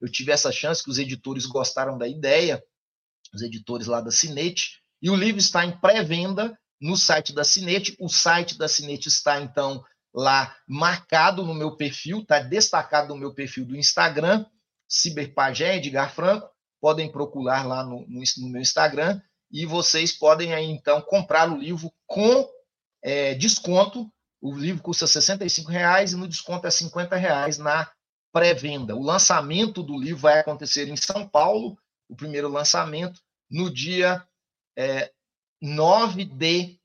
Eu 0.00 0.10
tive 0.10 0.32
essa 0.32 0.52
chance 0.52 0.82
que 0.82 0.90
os 0.90 0.98
editores 0.98 1.46
gostaram 1.46 1.96
da 1.96 2.06
ideia, 2.06 2.62
os 3.32 3.42
editores 3.42 3.86
lá 3.86 4.00
da 4.00 4.10
Cinete, 4.10 4.82
e 5.00 5.08
o 5.08 5.16
livro 5.16 5.38
está 5.38 5.64
em 5.64 5.78
pré-venda 5.78 6.58
no 6.80 6.96
site 6.96 7.32
da 7.32 7.44
Cinete. 7.44 7.96
O 7.98 8.08
site 8.08 8.58
da 8.58 8.68
Cinete 8.68 9.08
está, 9.08 9.40
então, 9.40 9.82
lá 10.14 10.56
marcado 10.66 11.44
no 11.44 11.54
meu 11.54 11.76
perfil, 11.76 12.20
está 12.20 12.40
destacado 12.40 13.08
no 13.08 13.20
meu 13.20 13.32
perfil 13.32 13.64
do 13.64 13.76
Instagram, 13.76 14.44
Ciberpagé 14.88 15.76
Edgar 15.76 16.12
Franco. 16.12 16.50
Podem 16.80 17.10
procurar 17.10 17.66
lá 17.66 17.84
no, 17.84 18.06
no, 18.08 18.22
no 18.38 18.48
meu 18.48 18.60
Instagram 18.60 19.20
e 19.50 19.66
vocês 19.66 20.12
podem 20.12 20.54
aí, 20.54 20.64
então, 20.64 21.00
comprar 21.02 21.50
o 21.50 21.58
livro 21.58 21.92
com 22.06 22.48
é, 23.02 23.34
desconto. 23.34 24.10
O 24.40 24.54
livro 24.54 24.82
custa 24.82 25.04
R$ 25.04 25.48
reais 25.68 26.12
e 26.12 26.16
no 26.16 26.26
desconto 26.26 26.66
é 26.66 26.70
R$ 26.70 27.18
reais 27.18 27.58
na 27.58 27.90
pré-venda. 28.32 28.96
O 28.96 29.02
lançamento 29.02 29.82
do 29.82 29.98
livro 29.98 30.22
vai 30.22 30.38
acontecer 30.38 30.88
em 30.88 30.96
São 30.96 31.28
Paulo, 31.28 31.76
o 32.08 32.16
primeiro 32.16 32.48
lançamento, 32.48 33.20
no 33.50 33.70
dia 33.70 34.26
é, 34.78 35.12
9 35.60 36.24
de 36.24 36.80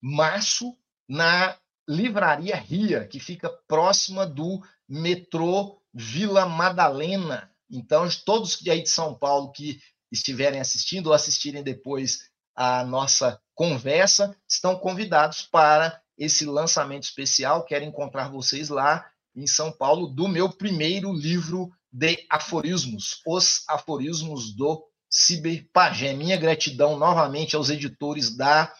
março, 0.00 0.76
na 1.08 1.56
Livraria 1.90 2.54
Ria, 2.54 3.04
que 3.04 3.18
fica 3.18 3.50
próxima 3.66 4.24
do 4.24 4.62
metrô 4.88 5.82
Vila 5.92 6.46
Madalena. 6.46 7.50
Então, 7.68 8.08
todos 8.24 8.60
aí 8.68 8.80
de 8.80 8.88
São 8.88 9.12
Paulo 9.12 9.50
que 9.50 9.80
estiverem 10.10 10.60
assistindo 10.60 11.08
ou 11.08 11.12
assistirem 11.12 11.64
depois 11.64 12.30
a 12.54 12.84
nossa 12.84 13.40
conversa 13.56 14.36
estão 14.48 14.76
convidados 14.76 15.42
para 15.42 16.00
esse 16.16 16.44
lançamento 16.44 17.02
especial. 17.02 17.64
Quero 17.64 17.84
encontrar 17.84 18.28
vocês 18.28 18.68
lá 18.68 19.10
em 19.34 19.48
São 19.48 19.72
Paulo 19.72 20.06
do 20.06 20.28
meu 20.28 20.48
primeiro 20.48 21.12
livro 21.12 21.72
de 21.92 22.24
aforismos, 22.30 23.20
Os 23.26 23.64
Aforismos 23.68 24.54
do 24.54 24.86
Ciberpagé. 25.10 26.12
Minha 26.12 26.36
gratidão 26.36 26.96
novamente 26.96 27.56
aos 27.56 27.68
editores 27.68 28.36
da 28.36 28.72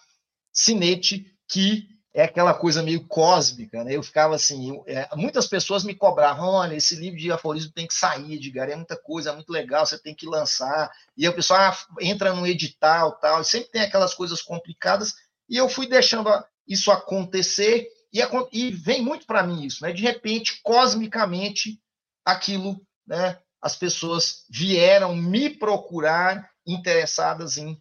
Cinete, 0.53 1.27
que 1.49 2.00
é 2.13 2.25
aquela 2.25 2.53
coisa 2.53 2.83
meio 2.83 3.07
cósmica, 3.07 3.85
né? 3.85 3.95
Eu 3.95 4.03
ficava 4.03 4.35
assim, 4.35 4.71
eu, 4.71 4.85
é, 4.87 5.09
muitas 5.15 5.47
pessoas 5.47 5.85
me 5.85 5.95
cobravam, 5.95 6.49
olha, 6.49 6.75
esse 6.75 6.97
livro 6.97 7.19
de 7.19 7.31
aforismo 7.31 7.73
tem 7.73 7.87
que 7.87 7.95
sair, 7.95 8.35
Edgar, 8.35 8.69
é 8.69 8.75
muita 8.75 8.97
coisa, 8.97 9.31
é 9.31 9.35
muito 9.35 9.53
legal, 9.53 9.87
você 9.87 9.99
tem 9.99 10.15
que 10.15 10.27
lançar. 10.27 10.91
E 11.17 11.29
o 11.29 11.35
pessoal 11.35 11.61
ah, 11.61 11.79
entra 12.01 12.35
no 12.35 12.47
edital, 12.47 13.13
tal, 13.13 13.41
e 13.41 13.45
sempre 13.45 13.71
tem 13.71 13.83
aquelas 13.83 14.13
coisas 14.13 14.43
complicadas. 14.43 15.15
E 15.49 15.57
eu 15.57 15.69
fui 15.69 15.87
deixando 15.89 16.29
isso 16.67 16.91
acontecer 16.91 17.89
e, 18.13 18.21
e 18.53 18.71
vem 18.73 19.03
muito 19.03 19.25
para 19.25 19.45
mim 19.45 19.65
isso, 19.65 19.85
né? 19.85 19.93
De 19.93 20.03
repente, 20.03 20.61
cosmicamente, 20.63 21.81
aquilo, 22.25 22.81
né? 23.07 23.39
As 23.63 23.77
pessoas 23.77 24.47
vieram 24.49 25.15
me 25.15 25.51
procurar 25.51 26.51
interessadas 26.67 27.57
em 27.57 27.81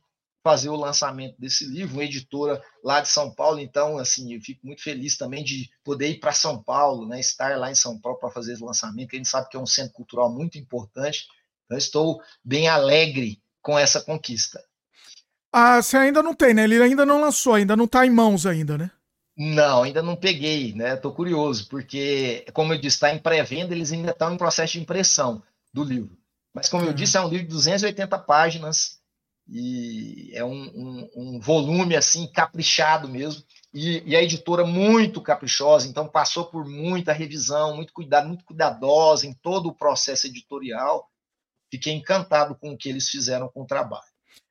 fazer 0.49 0.69
o 0.69 0.75
lançamento 0.75 1.35
desse 1.37 1.63
livro, 1.63 1.93
uma 1.93 2.03
editora 2.03 2.59
lá 2.83 3.01
de 3.01 3.07
São 3.07 3.29
Paulo, 3.31 3.59
então, 3.59 3.99
assim, 3.99 4.33
eu 4.33 4.41
fico 4.41 4.65
muito 4.65 4.81
feliz 4.81 5.15
também 5.15 5.43
de 5.43 5.69
poder 5.83 6.09
ir 6.09 6.19
para 6.19 6.31
São 6.31 6.61
Paulo, 6.63 7.07
né, 7.07 7.19
estar 7.19 7.55
lá 7.59 7.69
em 7.69 7.75
São 7.75 7.99
Paulo 7.99 8.17
para 8.17 8.31
fazer 8.31 8.53
esse 8.53 8.63
lançamento, 8.63 9.09
que 9.09 9.15
a 9.15 9.19
gente 9.19 9.29
sabe 9.29 9.47
que 9.47 9.55
é 9.55 9.59
um 9.59 9.65
centro 9.67 9.93
cultural 9.93 10.31
muito 10.31 10.57
importante, 10.57 11.27
então 11.65 11.77
estou 11.77 12.19
bem 12.43 12.67
alegre 12.67 13.39
com 13.61 13.77
essa 13.77 14.01
conquista. 14.01 14.59
Ah, 15.53 15.79
você 15.79 15.97
ainda 15.97 16.23
não 16.23 16.33
tem, 16.33 16.55
né? 16.55 16.63
Ele 16.63 16.81
ainda 16.81 17.05
não 17.05 17.21
lançou, 17.21 17.53
ainda 17.53 17.75
não 17.75 17.85
está 17.85 18.03
em 18.07 18.09
mãos 18.09 18.47
ainda, 18.47 18.75
né? 18.75 18.89
Não, 19.37 19.83
ainda 19.83 20.01
não 20.01 20.15
peguei, 20.15 20.73
né? 20.73 20.95
Estou 20.95 21.13
curioso, 21.13 21.69
porque, 21.69 22.43
como 22.53 22.73
eu 22.73 22.79
disse, 22.79 22.95
está 22.95 23.13
em 23.13 23.19
pré-venda, 23.19 23.75
eles 23.75 23.91
ainda 23.91 24.11
estão 24.11 24.33
em 24.33 24.37
processo 24.37 24.73
de 24.73 24.81
impressão 24.81 25.43
do 25.71 25.83
livro. 25.83 26.17
Mas, 26.53 26.67
como 26.67 26.85
eu 26.85 26.93
disse, 26.93 27.17
é 27.17 27.21
um 27.21 27.29
livro 27.29 27.45
de 27.45 27.53
280 27.53 28.17
páginas, 28.19 28.98
e 29.51 30.31
é 30.33 30.43
um, 30.45 30.63
um, 30.75 31.09
um 31.15 31.39
volume 31.39 31.95
assim 31.95 32.27
caprichado 32.31 33.07
mesmo. 33.07 33.43
E, 33.73 34.03
e, 34.05 34.15
a 34.15 34.21
editora 34.21 34.65
muito 34.65 35.21
caprichosa 35.21 35.87
então 35.87 36.07
passou 36.07 36.45
por 36.45 36.65
muita 36.65 37.13
revisão 37.13 37.75
muito 37.75 37.93
cuidado 37.93 38.27
muito 38.27 38.43
cuidadosa 38.43 39.27
em 39.27 39.33
todo 39.33 39.69
o 39.69 39.75
processo 39.75 40.27
editorial. 40.27 41.07
Fiquei 41.71 41.93
encantado 41.93 42.55
com 42.55 42.71
o 42.71 42.77
que 42.77 42.89
eles 42.89 43.09
fizeram 43.09 43.47
com 43.49 43.63
o 43.63 43.67
trabalho 43.67 44.08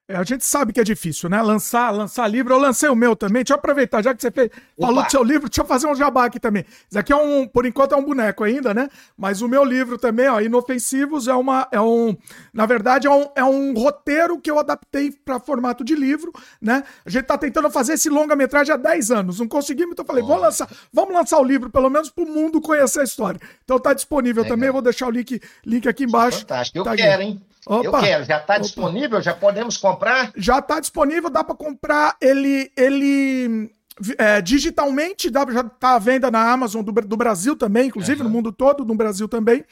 é, 0.08 0.16
a 0.16 0.24
gente 0.24 0.42
sabe 0.42 0.72
que 0.72 0.80
é 0.80 0.84
difícil, 0.84 1.28
né? 1.28 1.42
Lançar, 1.42 1.90
lançar 1.90 2.26
livro. 2.26 2.54
Eu 2.54 2.58
lancei 2.58 2.88
o 2.88 2.96
meu 2.96 3.14
também. 3.14 3.44
Deixa 3.44 3.52
eu 3.52 3.58
aproveitar, 3.58 4.02
já 4.02 4.14
que 4.14 4.22
você 4.22 4.30
fez, 4.30 4.50
falou 4.80 5.04
do 5.04 5.10
seu 5.10 5.22
livro, 5.22 5.50
deixa 5.50 5.60
eu 5.60 5.66
fazer 5.66 5.86
um 5.86 5.94
jabá 5.94 6.24
aqui 6.24 6.40
também. 6.40 6.64
Isso 6.88 6.98
aqui 6.98 7.12
é 7.12 7.16
um, 7.16 7.46
por 7.46 7.66
enquanto 7.66 7.92
é 7.92 7.96
um 7.96 8.02
boneco 8.02 8.42
ainda, 8.42 8.72
né? 8.72 8.88
Mas 9.18 9.42
o 9.42 9.48
meu 9.48 9.62
livro 9.62 9.98
também, 9.98 10.26
ó, 10.26 10.40
Inofensivos, 10.40 11.28
é 11.28 11.34
uma, 11.34 11.68
é 11.70 11.78
um, 11.78 12.16
na 12.54 12.64
verdade 12.64 13.06
é 13.06 13.10
um, 13.10 13.26
é 13.36 13.44
um 13.44 13.74
roteiro 13.74 14.40
que 14.40 14.50
eu 14.50 14.58
adaptei 14.58 15.12
para 15.12 15.38
formato 15.38 15.84
de 15.84 15.94
livro, 15.94 16.32
né? 16.58 16.84
A 17.04 17.10
gente 17.10 17.26
tá 17.26 17.36
tentando 17.36 17.68
fazer 17.68 17.92
esse 17.92 18.08
longa-metragem 18.08 18.72
há 18.72 18.78
10 18.78 19.10
anos, 19.10 19.40
não 19.40 19.46
conseguimos, 19.46 19.92
então 19.92 20.04
eu 20.04 20.06
falei, 20.06 20.22
vamos 20.22 20.40
lançar, 20.40 20.70
vamos 20.90 21.12
lançar 21.12 21.38
o 21.38 21.44
livro, 21.44 21.68
pelo 21.68 21.90
menos 21.90 22.08
para 22.08 22.24
o 22.24 22.26
mundo 22.26 22.62
conhecer 22.62 23.00
a 23.00 23.04
história. 23.04 23.38
Então 23.62 23.78
tá 23.78 23.92
disponível 23.92 24.42
Legal. 24.42 24.56
também, 24.56 24.68
eu 24.68 24.72
vou 24.72 24.80
deixar 24.80 25.06
o 25.06 25.10
link, 25.10 25.38
link 25.66 25.86
aqui 25.86 26.04
embaixo. 26.04 26.40
Fantástico, 26.40 26.78
eu 26.78 26.84
tá 26.84 26.96
quero, 26.96 27.22
aqui. 27.22 27.30
hein? 27.30 27.47
Opa, 27.68 27.84
eu 27.84 27.92
quero, 28.00 28.24
já 28.24 28.38
está 28.38 28.56
disponível? 28.56 29.20
Já 29.20 29.34
podemos 29.34 29.76
comprar? 29.76 30.32
Já 30.34 30.58
está 30.58 30.80
disponível, 30.80 31.28
dá 31.28 31.44
para 31.44 31.54
comprar 31.54 32.16
ele, 32.20 32.72
ele 32.74 33.70
é, 34.16 34.40
digitalmente, 34.40 35.28
dá, 35.30 35.44
já 35.52 35.60
está 35.60 35.94
à 35.94 35.98
venda 35.98 36.30
na 36.30 36.50
Amazon 36.50 36.82
do, 36.82 36.92
do 36.92 37.16
Brasil 37.16 37.54
também, 37.54 37.88
inclusive 37.88 38.22
uhum. 38.22 38.28
no 38.28 38.32
mundo 38.32 38.52
todo, 38.52 38.84
no 38.84 38.94
Brasil 38.94 39.28
também. 39.28 39.64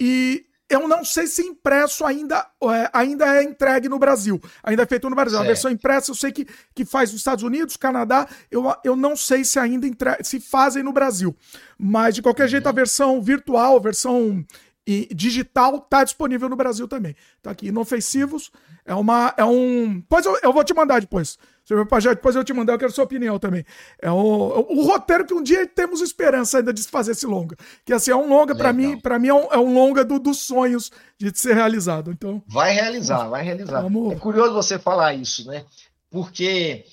E 0.00 0.46
eu 0.70 0.88
não 0.88 1.04
sei 1.04 1.26
se 1.26 1.42
impresso 1.42 2.06
ainda, 2.06 2.46
é, 2.62 2.90
ainda 2.94 3.36
é 3.36 3.42
entregue 3.42 3.90
no 3.90 3.98
Brasil. 3.98 4.40
Ainda 4.62 4.84
é 4.84 4.86
feito 4.86 5.10
no 5.10 5.14
Brasil. 5.14 5.32
Certo. 5.32 5.44
A 5.44 5.46
versão 5.46 5.70
impressa 5.70 6.10
eu 6.10 6.14
sei 6.14 6.32
que, 6.32 6.46
que 6.74 6.86
faz 6.86 7.12
nos 7.12 7.20
Estados 7.20 7.44
Unidos, 7.44 7.76
Canadá. 7.76 8.26
Eu, 8.50 8.74
eu 8.82 8.96
não 8.96 9.14
sei 9.14 9.44
se 9.44 9.58
ainda 9.58 9.86
entre... 9.86 10.24
se 10.24 10.40
fazem 10.40 10.82
no 10.82 10.92
Brasil. 10.92 11.36
Mas, 11.76 12.14
de 12.14 12.22
qualquer 12.22 12.44
uhum. 12.44 12.48
jeito, 12.48 12.68
a 12.68 12.72
versão 12.72 13.20
virtual, 13.20 13.76
a 13.76 13.80
versão 13.80 14.42
e 14.86 15.08
digital 15.14 15.80
tá 15.80 16.02
disponível 16.02 16.48
no 16.48 16.56
Brasil 16.56 16.88
também. 16.88 17.14
Tá 17.40 17.50
aqui, 17.52 17.68
inofensivos. 17.68 18.50
É 18.84 18.94
uma. 18.94 19.32
É 19.36 19.44
um. 19.44 20.00
Depois 20.00 20.26
eu, 20.26 20.38
eu 20.42 20.52
vou 20.52 20.64
te 20.64 20.74
mandar 20.74 21.00
depois. 21.00 21.38
Seu 21.64 21.86
Pajé, 21.86 22.10
depois 22.10 22.34
eu 22.34 22.42
te 22.42 22.52
mandar, 22.52 22.72
eu 22.72 22.78
quero 22.78 22.90
sua 22.90 23.04
opinião 23.04 23.38
também. 23.38 23.64
É 24.00 24.10
o, 24.10 24.16
o, 24.16 24.80
o, 24.80 24.84
roteiro 24.84 25.24
que 25.24 25.32
um 25.32 25.42
dia 25.42 25.64
temos 25.64 26.00
esperança 26.00 26.58
ainda 26.58 26.72
de 26.72 26.82
fazer 26.82 27.12
esse 27.12 27.24
longa. 27.24 27.56
Que 27.84 27.92
assim, 27.92 28.10
é 28.10 28.16
um 28.16 28.28
longa, 28.28 28.54
para 28.54 28.72
mim, 28.72 28.98
para 28.98 29.18
mim 29.18 29.28
é 29.28 29.34
um, 29.34 29.52
é 29.52 29.58
um 29.58 29.72
longa 29.72 30.04
do, 30.04 30.18
dos 30.18 30.38
sonhos 30.38 30.90
de 31.16 31.30
ser 31.38 31.54
realizado. 31.54 32.10
Então. 32.10 32.42
Vai 32.48 32.72
realizar, 32.74 33.28
vai 33.28 33.44
realizar. 33.44 33.82
Vamos... 33.82 34.12
É 34.12 34.16
curioso 34.16 34.52
você 34.52 34.78
falar 34.78 35.14
isso, 35.14 35.46
né? 35.46 35.64
Porque. 36.10 36.84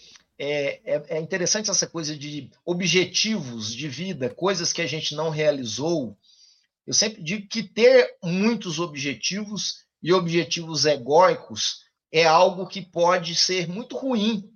É, 0.42 0.80
é, 0.86 1.04
é 1.10 1.20
interessante 1.20 1.70
essa 1.70 1.86
coisa 1.86 2.16
de 2.16 2.50
objetivos 2.66 3.76
de 3.76 3.90
vida, 3.90 4.30
coisas 4.30 4.72
que 4.72 4.82
a 4.82 4.88
gente 4.88 5.14
não 5.14 5.30
realizou, 5.30 6.16
eu 6.90 6.94
sempre 6.96 7.22
digo 7.22 7.48
que 7.48 7.62
ter 7.62 8.18
muitos 8.24 8.80
objetivos 8.80 9.86
e 10.02 10.12
objetivos 10.12 10.86
egóicos 10.86 11.84
é 12.12 12.26
algo 12.26 12.66
que 12.66 12.82
pode 12.82 13.36
ser 13.36 13.70
muito 13.70 13.96
ruim 13.96 14.52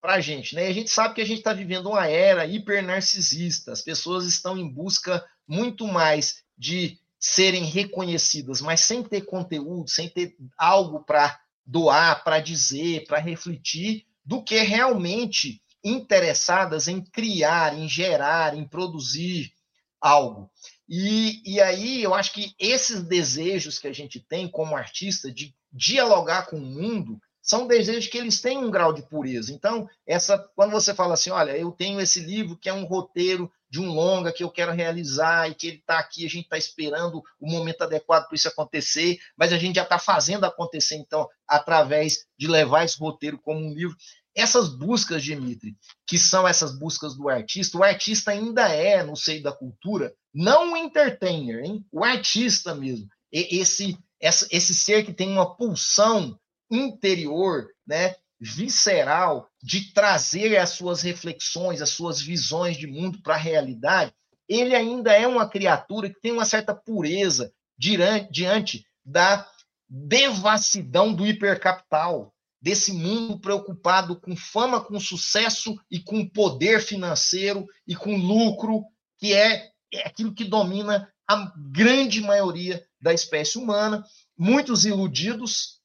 para 0.00 0.14
a 0.14 0.20
gente. 0.20 0.56
Né? 0.56 0.66
E 0.66 0.70
a 0.70 0.72
gente 0.72 0.90
sabe 0.90 1.14
que 1.14 1.20
a 1.20 1.24
gente 1.24 1.38
está 1.38 1.52
vivendo 1.52 1.88
uma 1.88 2.08
era 2.08 2.44
hiper-narcisista. 2.44 3.70
As 3.70 3.80
pessoas 3.80 4.26
estão 4.26 4.58
em 4.58 4.68
busca 4.68 5.24
muito 5.46 5.86
mais 5.86 6.42
de 6.58 6.98
serem 7.16 7.62
reconhecidas, 7.62 8.60
mas 8.60 8.80
sem 8.80 9.04
ter 9.04 9.20
conteúdo, 9.20 9.88
sem 9.88 10.08
ter 10.08 10.34
algo 10.58 11.04
para 11.04 11.40
doar, 11.64 12.24
para 12.24 12.40
dizer, 12.40 13.04
para 13.06 13.20
refletir, 13.20 14.04
do 14.24 14.42
que 14.42 14.58
realmente 14.62 15.62
interessadas 15.84 16.88
em 16.88 17.00
criar, 17.00 17.78
em 17.78 17.88
gerar, 17.88 18.56
em 18.56 18.66
produzir 18.66 19.52
algo. 20.00 20.50
E, 20.88 21.42
e 21.44 21.60
aí 21.60 22.02
eu 22.02 22.14
acho 22.14 22.32
que 22.32 22.54
esses 22.58 23.02
desejos 23.02 23.78
que 23.78 23.86
a 23.86 23.92
gente 23.92 24.20
tem 24.20 24.48
como 24.48 24.76
artista 24.76 25.30
de 25.30 25.54
dialogar 25.70 26.46
com 26.46 26.56
o 26.56 26.60
mundo 26.60 27.20
são 27.42 27.66
desejos 27.66 28.06
que 28.06 28.18
eles 28.18 28.40
têm 28.40 28.58
um 28.58 28.70
grau 28.70 28.92
de 28.92 29.02
pureza. 29.02 29.52
Então, 29.52 29.88
essa 30.06 30.38
quando 30.54 30.70
você 30.70 30.94
fala 30.94 31.14
assim, 31.14 31.30
olha, 31.30 31.56
eu 31.56 31.70
tenho 31.70 32.00
esse 32.00 32.20
livro 32.20 32.56
que 32.56 32.68
é 32.68 32.72
um 32.72 32.84
roteiro 32.84 33.50
de 33.70 33.80
um 33.80 33.90
longa 33.90 34.32
que 34.32 34.42
eu 34.42 34.50
quero 34.50 34.72
realizar 34.72 35.48
e 35.48 35.54
que 35.54 35.66
ele 35.68 35.76
está 35.76 35.98
aqui, 35.98 36.24
a 36.24 36.28
gente 36.28 36.44
está 36.44 36.56
esperando 36.56 37.22
o 37.40 37.50
momento 37.50 37.82
adequado 37.82 38.26
para 38.26 38.34
isso 38.34 38.48
acontecer, 38.48 39.18
mas 39.36 39.52
a 39.52 39.58
gente 39.58 39.76
já 39.76 39.82
está 39.82 39.98
fazendo 39.98 40.44
acontecer, 40.44 40.96
então, 40.96 41.28
através 41.46 42.26
de 42.38 42.46
levar 42.46 42.84
esse 42.84 42.98
roteiro 42.98 43.38
como 43.38 43.60
um 43.60 43.72
livro. 43.72 43.96
Essas 44.38 44.68
buscas, 44.68 45.22
Dimitri, 45.24 45.76
que 46.06 46.16
são 46.16 46.46
essas 46.46 46.78
buscas 46.78 47.16
do 47.16 47.28
artista, 47.28 47.76
o 47.76 47.82
artista 47.82 48.30
ainda 48.30 48.68
é, 48.68 49.02
no 49.02 49.16
seio 49.16 49.42
da 49.42 49.50
cultura, 49.50 50.14
não 50.32 50.72
o 50.72 50.76
entertainer, 50.76 51.64
hein? 51.64 51.84
o 51.90 52.04
artista 52.04 52.72
mesmo. 52.72 53.08
Esse, 53.32 53.98
esse 54.20 54.74
ser 54.74 55.04
que 55.04 55.12
tem 55.12 55.28
uma 55.28 55.56
pulsão 55.56 56.38
interior, 56.70 57.68
né, 57.84 58.14
visceral, 58.40 59.50
de 59.60 59.92
trazer 59.92 60.56
as 60.56 60.70
suas 60.70 61.02
reflexões, 61.02 61.82
as 61.82 61.90
suas 61.90 62.20
visões 62.20 62.76
de 62.76 62.86
mundo 62.86 63.20
para 63.20 63.34
a 63.34 63.38
realidade, 63.38 64.12
ele 64.48 64.74
ainda 64.74 65.12
é 65.12 65.26
uma 65.26 65.48
criatura 65.48 66.08
que 66.08 66.20
tem 66.20 66.30
uma 66.30 66.44
certa 66.44 66.72
pureza 66.72 67.52
diante 67.76 68.86
da 69.04 69.46
devassidão 69.88 71.12
do 71.12 71.26
hipercapital, 71.26 72.32
desse 72.60 72.92
mundo 72.92 73.38
preocupado 73.38 74.20
com 74.20 74.36
fama, 74.36 74.80
com 74.80 74.98
sucesso 74.98 75.78
e 75.90 76.00
com 76.00 76.28
poder 76.28 76.80
financeiro 76.80 77.66
e 77.86 77.94
com 77.94 78.16
lucro, 78.16 78.84
que 79.18 79.32
é, 79.32 79.70
é 79.92 80.06
aquilo 80.06 80.34
que 80.34 80.44
domina 80.44 81.10
a 81.28 81.52
grande 81.56 82.20
maioria 82.20 82.84
da 83.00 83.12
espécie 83.12 83.58
humana. 83.58 84.04
Muitos 84.36 84.84
iludidos 84.84 85.78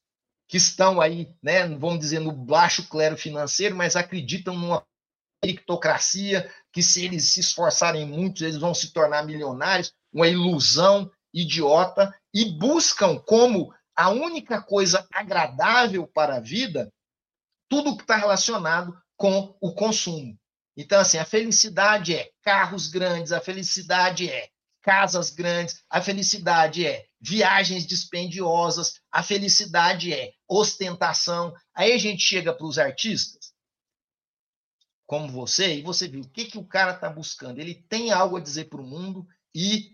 que 0.48 0.56
estão 0.56 1.00
aí, 1.00 1.28
né, 1.42 1.66
vamos 1.68 1.98
dizer, 1.98 2.20
no 2.20 2.32
baixo 2.32 2.88
clero 2.88 3.16
financeiro, 3.16 3.76
mas 3.76 3.96
acreditam 3.96 4.56
numa 4.56 4.84
meritocracia, 5.44 6.50
que 6.72 6.82
se 6.82 7.04
eles 7.04 7.32
se 7.32 7.40
esforçarem 7.40 8.06
muito, 8.06 8.44
eles 8.44 8.56
vão 8.56 8.74
se 8.74 8.92
tornar 8.92 9.24
milionários, 9.24 9.92
uma 10.12 10.28
ilusão 10.28 11.10
idiota, 11.32 12.14
e 12.32 12.44
buscam 12.58 13.18
como 13.18 13.72
a 13.96 14.10
única 14.10 14.60
coisa 14.60 15.06
agradável 15.12 16.06
para 16.06 16.36
a 16.36 16.40
vida 16.40 16.92
tudo 17.68 17.96
que 17.96 18.02
está 18.02 18.16
relacionado 18.16 18.96
com 19.16 19.56
o 19.60 19.72
consumo. 19.74 20.38
Então, 20.76 21.00
assim, 21.00 21.18
a 21.18 21.24
felicidade 21.24 22.14
é 22.14 22.30
carros 22.42 22.88
grandes, 22.88 23.32
a 23.32 23.40
felicidade 23.40 24.28
é 24.28 24.48
casas 24.82 25.30
grandes, 25.30 25.82
a 25.88 26.00
felicidade 26.02 26.86
é 26.86 27.06
viagens 27.20 27.86
dispendiosas, 27.86 29.00
a 29.10 29.22
felicidade 29.22 30.12
é 30.12 30.32
ostentação. 30.48 31.54
Aí 31.74 31.92
a 31.92 31.98
gente 31.98 32.22
chega 32.22 32.52
para 32.52 32.66
os 32.66 32.78
artistas, 32.78 33.54
como 35.06 35.28
você, 35.28 35.76
e 35.76 35.82
você 35.82 36.08
viu 36.08 36.22
o 36.22 36.28
que, 36.28 36.44
que 36.44 36.58
o 36.58 36.66
cara 36.66 36.92
está 36.92 37.08
buscando. 37.08 37.60
Ele 37.60 37.74
tem 37.74 38.10
algo 38.10 38.36
a 38.36 38.40
dizer 38.40 38.66
para 38.68 38.80
o 38.80 38.86
mundo 38.86 39.26
e 39.54 39.92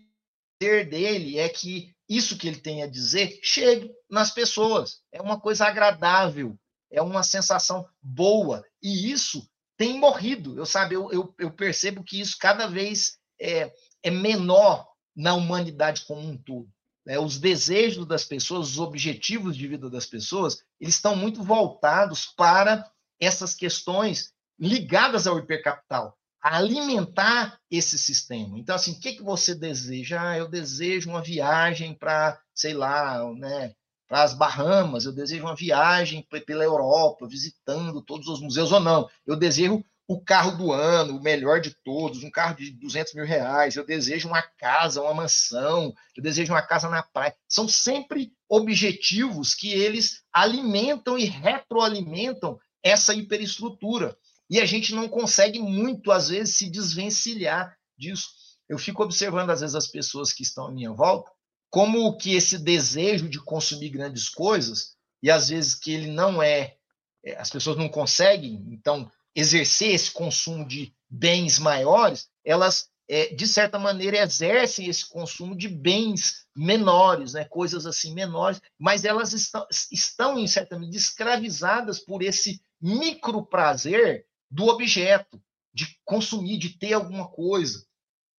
ter 0.59 0.89
dele 0.89 1.39
é 1.39 1.47
que 1.47 1.90
isso 2.17 2.37
que 2.37 2.47
ele 2.47 2.59
tem 2.59 2.83
a 2.83 2.87
dizer 2.87 3.39
chegue 3.41 3.89
nas 4.09 4.31
pessoas. 4.31 5.01
É 5.13 5.21
uma 5.21 5.39
coisa 5.39 5.65
agradável, 5.65 6.59
é 6.91 7.01
uma 7.01 7.23
sensação 7.23 7.87
boa. 8.01 8.65
E 8.83 9.09
isso 9.11 9.49
tem 9.77 9.97
morrido. 9.97 10.57
Eu 10.57 10.65
sabe, 10.65 10.95
eu, 10.95 11.09
eu, 11.11 11.33
eu 11.39 11.51
percebo 11.51 12.03
que 12.03 12.19
isso 12.19 12.35
cada 12.37 12.67
vez 12.67 13.17
é, 13.39 13.71
é 14.03 14.11
menor 14.11 14.87
na 15.15 15.33
humanidade 15.33 16.03
como 16.05 16.21
um 16.21 16.37
todo. 16.37 16.69
É, 17.07 17.19
os 17.19 17.39
desejos 17.39 18.05
das 18.05 18.25
pessoas, 18.25 18.71
os 18.71 18.79
objetivos 18.79 19.55
de 19.55 19.67
vida 19.67 19.89
das 19.89 20.05
pessoas, 20.05 20.63
eles 20.79 20.95
estão 20.95 21.15
muito 21.15 21.41
voltados 21.41 22.25
para 22.25 22.91
essas 23.19 23.55
questões 23.55 24.33
ligadas 24.59 25.25
ao 25.27 25.39
hipercapital 25.39 26.17
alimentar 26.41 27.59
esse 27.69 27.97
sistema. 27.99 28.57
Então, 28.57 28.75
assim, 28.75 28.93
o 28.93 28.99
que, 28.99 29.13
que 29.13 29.23
você 29.23 29.53
deseja? 29.53 30.29
Ah, 30.31 30.37
eu 30.37 30.47
desejo 30.47 31.09
uma 31.09 31.21
viagem 31.21 31.93
para, 31.93 32.39
sei 32.53 32.73
lá, 32.73 33.23
né, 33.35 33.73
para 34.07 34.23
as 34.23 34.33
Bahamas, 34.33 35.05
eu 35.05 35.13
desejo 35.13 35.43
uma 35.43 35.55
viagem 35.55 36.27
pela 36.45 36.63
Europa, 36.63 37.27
visitando 37.27 38.01
todos 38.01 38.27
os 38.27 38.41
museus, 38.41 38.71
ou 38.71 38.79
não. 38.79 39.07
Eu 39.25 39.37
desejo 39.37 39.83
o 40.05 40.19
carro 40.19 40.57
do 40.57 40.73
ano, 40.73 41.15
o 41.15 41.23
melhor 41.23 41.61
de 41.61 41.73
todos, 41.85 42.21
um 42.21 42.29
carro 42.29 42.57
de 42.57 42.71
200 42.71 43.13
mil 43.13 43.25
reais, 43.25 43.77
eu 43.77 43.85
desejo 43.85 44.27
uma 44.27 44.41
casa, 44.41 45.01
uma 45.01 45.13
mansão, 45.13 45.93
eu 46.17 46.21
desejo 46.21 46.51
uma 46.51 46.61
casa 46.61 46.89
na 46.89 47.01
praia. 47.01 47.33
São 47.47 47.69
sempre 47.69 48.33
objetivos 48.49 49.55
que 49.55 49.71
eles 49.71 50.21
alimentam 50.33 51.17
e 51.17 51.23
retroalimentam 51.23 52.59
essa 52.83 53.13
hiperestrutura 53.13 54.17
e 54.51 54.59
a 54.59 54.65
gente 54.65 54.93
não 54.93 55.07
consegue 55.07 55.59
muito, 55.59 56.11
às 56.11 56.27
vezes, 56.27 56.55
se 56.55 56.69
desvencilhar 56.69 57.73
disso. 57.97 58.27
Eu 58.67 58.77
fico 58.77 59.01
observando, 59.01 59.49
às 59.49 59.61
vezes, 59.61 59.75
as 59.77 59.87
pessoas 59.87 60.33
que 60.33 60.43
estão 60.43 60.67
à 60.67 60.71
minha 60.73 60.91
volta, 60.91 61.31
como 61.69 62.17
que 62.17 62.35
esse 62.35 62.57
desejo 62.57 63.29
de 63.29 63.39
consumir 63.39 63.87
grandes 63.87 64.27
coisas, 64.27 64.97
e 65.23 65.31
às 65.31 65.47
vezes 65.47 65.73
que 65.73 65.93
ele 65.93 66.11
não 66.11 66.43
é, 66.43 66.75
é 67.23 67.37
as 67.37 67.49
pessoas 67.49 67.77
não 67.77 67.87
conseguem, 67.87 68.61
então, 68.73 69.09
exercer 69.33 69.95
esse 69.95 70.11
consumo 70.11 70.67
de 70.67 70.93
bens 71.09 71.57
maiores, 71.57 72.27
elas, 72.43 72.89
é, 73.07 73.33
de 73.33 73.47
certa 73.47 73.79
maneira, 73.79 74.17
exercem 74.17 74.85
esse 74.85 75.07
consumo 75.07 75.55
de 75.55 75.69
bens 75.69 76.45
menores, 76.53 77.31
né, 77.31 77.45
coisas 77.45 77.85
assim 77.85 78.13
menores, 78.13 78.61
mas 78.77 79.05
elas 79.05 79.31
estão, 79.31 79.65
estão 79.89 80.37
em 80.37 80.45
certa 80.45 80.77
medida, 80.77 80.97
escravizadas 80.97 81.99
por 81.99 82.21
esse 82.21 82.61
micro 82.81 83.45
prazer 83.45 84.25
do 84.51 84.67
objeto, 84.67 85.41
de 85.73 85.97
consumir, 86.03 86.57
de 86.57 86.77
ter 86.77 86.93
alguma 86.93 87.27
coisa. 87.29 87.85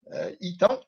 É, 0.07 0.37
então, 0.41 0.85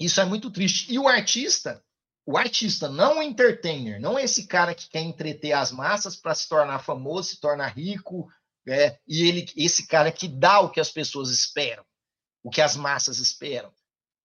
isso 0.00 0.20
é 0.20 0.24
muito 0.24 0.50
triste. 0.50 0.92
E 0.92 0.98
o 0.98 1.06
artista, 1.06 1.84
o 2.24 2.38
artista, 2.38 2.88
não 2.88 3.18
o 3.18 3.22
entertainer, 3.22 4.00
não 4.00 4.18
esse 4.18 4.46
cara 4.46 4.74
que 4.74 4.88
quer 4.88 5.02
entreter 5.02 5.52
as 5.52 5.70
massas 5.70 6.16
para 6.16 6.34
se 6.34 6.48
tornar 6.48 6.78
famoso, 6.78 7.28
se 7.28 7.40
tornar 7.40 7.68
rico, 7.68 8.26
é, 8.66 8.98
e 9.06 9.28
ele, 9.28 9.46
esse 9.54 9.86
cara 9.86 10.10
que 10.10 10.26
dá 10.26 10.60
o 10.60 10.70
que 10.70 10.80
as 10.80 10.90
pessoas 10.90 11.30
esperam, 11.30 11.84
o 12.42 12.48
que 12.48 12.62
as 12.62 12.74
massas 12.74 13.18
esperam. 13.18 13.70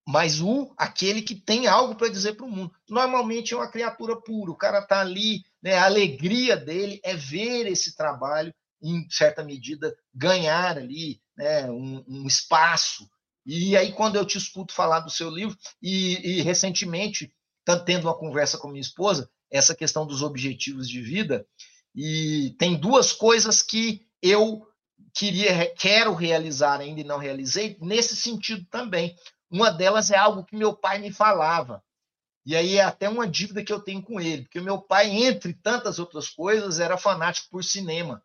Mas 0.07 0.41
o 0.41 0.73
aquele 0.77 1.21
que 1.21 1.35
tem 1.35 1.67
algo 1.67 1.93
para 1.93 2.09
dizer 2.09 2.33
para 2.33 2.45
o 2.45 2.49
mundo. 2.49 2.73
Normalmente 2.89 3.53
é 3.53 3.57
uma 3.57 3.69
criatura 3.69 4.15
pura, 4.19 4.49
o 4.49 4.55
cara 4.55 4.79
está 4.79 5.01
ali, 5.01 5.43
né, 5.61 5.75
a 5.75 5.85
alegria 5.85 6.55
dele 6.55 7.01
é 7.03 7.15
ver 7.15 7.67
esse 7.67 7.95
trabalho 7.95 8.53
em 8.81 9.07
certa 9.09 9.43
medida, 9.43 9.95
ganhar 10.13 10.77
ali 10.77 11.21
né, 11.37 11.69
um, 11.69 12.03
um, 12.07 12.27
espaço. 12.27 13.09
E 13.45 13.75
aí, 13.75 13.91
quando 13.91 14.15
eu 14.15 14.25
te 14.25 14.37
escuto 14.37 14.73
falar 14.73 15.01
do 15.01 15.09
seu 15.09 15.29
livro, 15.29 15.57
e, 15.81 16.37
e 16.37 16.41
recentemente, 16.41 17.33
tendo 17.85 18.05
uma 18.05 18.17
conversa 18.17 18.57
com 18.57 18.67
minha 18.67 18.81
esposa, 18.81 19.29
essa 19.51 19.75
questão 19.75 20.05
dos 20.05 20.21
objetivos 20.21 20.87
de 20.87 21.01
vida, 21.01 21.45
e 21.95 22.55
tem 22.57 22.75
duas 22.75 23.11
coisas 23.11 23.61
que 23.61 24.05
eu 24.21 24.67
queria, 25.13 25.73
quero 25.75 26.13
realizar 26.13 26.79
ainda 26.79 27.01
e 27.01 27.03
não 27.03 27.17
realizei, 27.17 27.77
nesse 27.81 28.15
sentido 28.15 28.65
também. 28.69 29.15
Uma 29.49 29.71
delas 29.71 30.11
é 30.11 30.17
algo 30.17 30.45
que 30.45 30.55
meu 30.55 30.75
pai 30.75 30.99
me 30.99 31.11
falava. 31.11 31.83
E 32.45 32.55
aí 32.55 32.77
é 32.77 32.83
até 32.83 33.09
uma 33.09 33.27
dívida 33.27 33.63
que 33.63 33.73
eu 33.73 33.79
tenho 33.79 34.01
com 34.01 34.19
ele, 34.19 34.43
porque 34.43 34.61
meu 34.61 34.79
pai, 34.79 35.09
entre 35.09 35.53
tantas 35.53 35.99
outras 35.99 36.29
coisas, 36.29 36.79
era 36.79 36.97
fanático 36.97 37.49
por 37.49 37.63
cinema. 37.63 38.23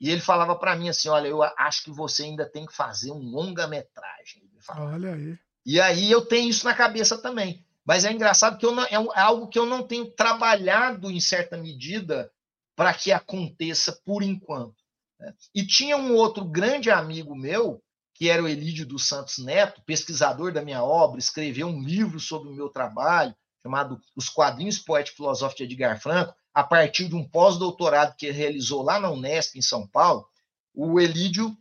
E 0.00 0.10
ele 0.10 0.20
falava 0.20 0.54
para 0.54 0.76
mim 0.76 0.88
assim: 0.88 1.08
Olha, 1.08 1.28
eu 1.28 1.42
acho 1.42 1.84
que 1.84 1.90
você 1.90 2.24
ainda 2.24 2.44
tem 2.44 2.66
que 2.66 2.74
fazer 2.74 3.10
um 3.10 3.18
longa-metragem. 3.18 4.42
Olha 4.76 5.14
aí. 5.14 5.38
E 5.64 5.80
aí 5.80 6.10
eu 6.10 6.24
tenho 6.24 6.48
isso 6.48 6.64
na 6.64 6.74
cabeça 6.74 7.18
também. 7.18 7.64
Mas 7.84 8.04
é 8.04 8.12
engraçado 8.12 8.58
que 8.58 8.66
eu 8.66 8.72
não, 8.72 8.84
é, 8.84 8.94
é 8.94 9.20
algo 9.20 9.48
que 9.48 9.58
eu 9.58 9.64
não 9.64 9.82
tenho 9.82 10.10
trabalhado 10.10 11.10
em 11.10 11.20
certa 11.20 11.56
medida 11.56 12.30
para 12.74 12.92
que 12.92 13.12
aconteça 13.12 13.92
por 14.04 14.22
enquanto. 14.22 14.74
Né? 15.18 15.32
E 15.54 15.64
tinha 15.64 15.96
um 15.96 16.14
outro 16.14 16.44
grande 16.44 16.90
amigo 16.90 17.34
meu, 17.34 17.82
que 18.12 18.28
era 18.28 18.42
o 18.42 18.48
Elídio 18.48 18.84
dos 18.86 19.06
Santos 19.06 19.38
Neto, 19.38 19.82
pesquisador 19.82 20.52
da 20.52 20.62
minha 20.62 20.82
obra, 20.82 21.18
escreveu 21.18 21.68
um 21.68 21.82
livro 21.82 22.18
sobre 22.18 22.48
o 22.48 22.54
meu 22.54 22.68
trabalho, 22.68 23.34
chamado 23.62 24.00
Os 24.14 24.28
Quadrinhos 24.28 24.78
Poético 24.78 25.18
Filosófico 25.18 25.58
de 25.58 25.64
Edgar 25.64 26.00
Franco, 26.00 26.34
a 26.56 26.64
partir 26.64 27.06
de 27.06 27.14
um 27.14 27.22
pós-doutorado 27.22 28.16
que 28.16 28.24
ele 28.24 28.38
realizou 28.38 28.80
lá 28.80 28.98
na 28.98 29.10
Unesp, 29.10 29.56
em 29.58 29.62
São 29.62 29.86
Paulo, 29.86 30.26
o 30.74 30.98
Elídio, 30.98 31.54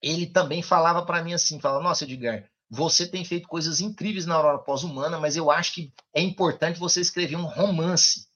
ele 0.00 0.24
também 0.26 0.62
falava 0.62 1.04
para 1.04 1.22
mim 1.22 1.34
assim, 1.34 1.60
falava, 1.60 1.84
nossa, 1.84 2.04
Edgar, 2.04 2.50
você 2.70 3.06
tem 3.06 3.26
feito 3.26 3.46
coisas 3.46 3.82
incríveis 3.82 4.24
na 4.24 4.34
aurora 4.34 4.58
pós-humana, 4.58 5.20
mas 5.20 5.36
eu 5.36 5.50
acho 5.50 5.74
que 5.74 5.92
é 6.14 6.22
importante 6.22 6.80
você 6.80 7.02
escrever 7.02 7.36
um 7.36 7.44
romance. 7.44 8.26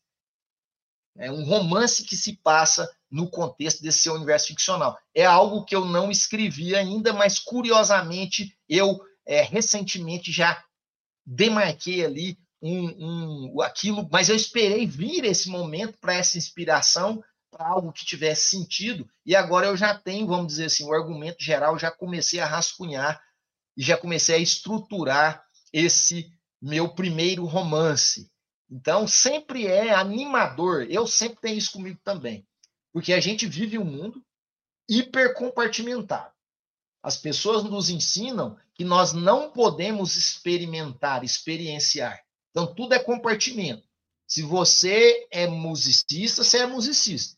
É 1.16 1.32
um 1.32 1.46
romance 1.46 2.04
que 2.04 2.14
se 2.14 2.34
passa 2.42 2.86
no 3.10 3.30
contexto 3.30 3.82
desse 3.82 4.00
seu 4.00 4.12
universo 4.16 4.48
ficcional. 4.48 4.98
É 5.14 5.24
algo 5.24 5.64
que 5.64 5.74
eu 5.74 5.86
não 5.86 6.10
escrevi 6.10 6.76
ainda, 6.76 7.14
mas 7.14 7.38
curiosamente 7.38 8.54
eu 8.68 9.00
é, 9.24 9.40
recentemente 9.40 10.30
já 10.30 10.62
demarquei 11.24 12.04
ali 12.04 12.38
um, 12.66 13.52
um, 13.54 13.60
aquilo, 13.62 14.08
mas 14.10 14.28
eu 14.28 14.36
esperei 14.36 14.86
vir 14.86 15.24
esse 15.24 15.48
momento 15.48 15.98
para 16.00 16.14
essa 16.14 16.38
inspiração, 16.38 17.22
para 17.50 17.66
algo 17.66 17.92
que 17.92 18.04
tivesse 18.04 18.50
sentido, 18.50 19.08
e 19.24 19.34
agora 19.34 19.66
eu 19.66 19.76
já 19.76 19.94
tenho, 19.94 20.26
vamos 20.26 20.48
dizer 20.48 20.66
assim, 20.66 20.84
o 20.84 20.92
argumento 20.92 21.42
geral, 21.42 21.78
já 21.78 21.90
comecei 21.90 22.40
a 22.40 22.46
rascunhar 22.46 23.20
e 23.76 23.82
já 23.82 23.96
comecei 23.96 24.36
a 24.36 24.38
estruturar 24.38 25.44
esse 25.72 26.30
meu 26.60 26.94
primeiro 26.94 27.44
romance. 27.44 28.30
Então, 28.70 29.06
sempre 29.06 29.66
é 29.66 29.94
animador. 29.94 30.86
Eu 30.90 31.06
sempre 31.06 31.40
tenho 31.40 31.58
isso 31.58 31.72
comigo 31.72 32.00
também. 32.02 32.46
Porque 32.92 33.12
a 33.12 33.20
gente 33.20 33.46
vive 33.46 33.78
um 33.78 33.84
mundo 33.84 34.22
hipercompartimentado. 34.88 36.32
As 37.02 37.16
pessoas 37.16 37.62
nos 37.62 37.88
ensinam 37.90 38.58
que 38.74 38.84
nós 38.84 39.12
não 39.12 39.50
podemos 39.50 40.16
experimentar, 40.16 41.22
experienciar. 41.22 42.25
Então, 42.56 42.74
tudo 42.74 42.94
é 42.94 42.98
compartimento. 42.98 43.86
Se 44.26 44.40
você 44.40 45.28
é 45.30 45.46
musicista, 45.46 46.42
você 46.42 46.60
é 46.60 46.66
musicista. 46.66 47.36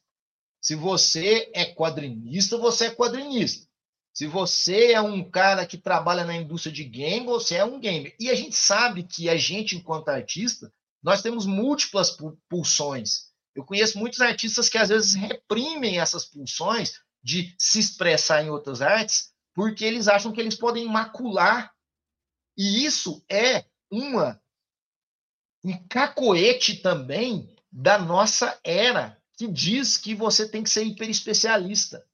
Se 0.63 0.77
você 0.77 1.51
é 1.53 1.65
quadrinista, 1.65 2.57
você 2.57 2.87
é 2.87 2.95
quadrinista. 2.95 3.67
Se 4.15 4.29
você 4.29 4.93
é 4.93 5.01
um 5.01 5.29
cara 5.29 5.67
que 5.67 5.77
trabalha 5.77 6.25
na 6.25 6.37
indústria 6.37 6.73
de 6.73 6.85
game, 6.85 7.27
você 7.27 7.57
é 7.57 7.65
um 7.65 7.81
gamer. 7.81 8.15
E 8.21 8.31
a 8.31 8.35
gente 8.37 8.55
sabe 8.55 9.03
que 9.03 9.29
a 9.29 9.37
gente, 9.37 9.75
enquanto 9.75 10.09
artista, 10.09 10.73
nós 11.03 11.21
temos 11.21 11.47
múltiplas 11.47 12.17
pulsões. 12.49 13.33
Eu 13.57 13.65
conheço 13.65 13.99
muitos 13.99 14.21
artistas 14.21 14.69
que 14.69 14.79
às 14.79 14.89
vezes 14.89 15.17
reprimem 15.17 15.99
essas 15.99 16.27
pulsões 16.27 16.93
de 17.25 17.57
se 17.59 17.81
expressar 17.81 18.45
em 18.45 18.51
outras 18.51 18.81
artes, 18.81 19.33
porque 19.53 19.85
eles 19.85 20.07
acham 20.07 20.31
que 20.31 20.41
eles 20.41 20.55
podem 20.55 20.85
macular. 20.85 21.75
E 22.57 22.85
isso 22.85 23.21
é 23.29 23.65
uma 23.91 24.41
um 25.65 25.77
cacoete 25.89 26.77
também 26.77 27.55
da 27.71 27.99
nossa 27.99 28.59
era, 28.65 29.17
que 29.37 29.47
diz 29.47 29.97
que 29.97 30.15
você 30.15 30.49
tem 30.49 30.63
que 30.63 30.71
ser 30.71 30.85
hiperespecialista. 30.85 32.05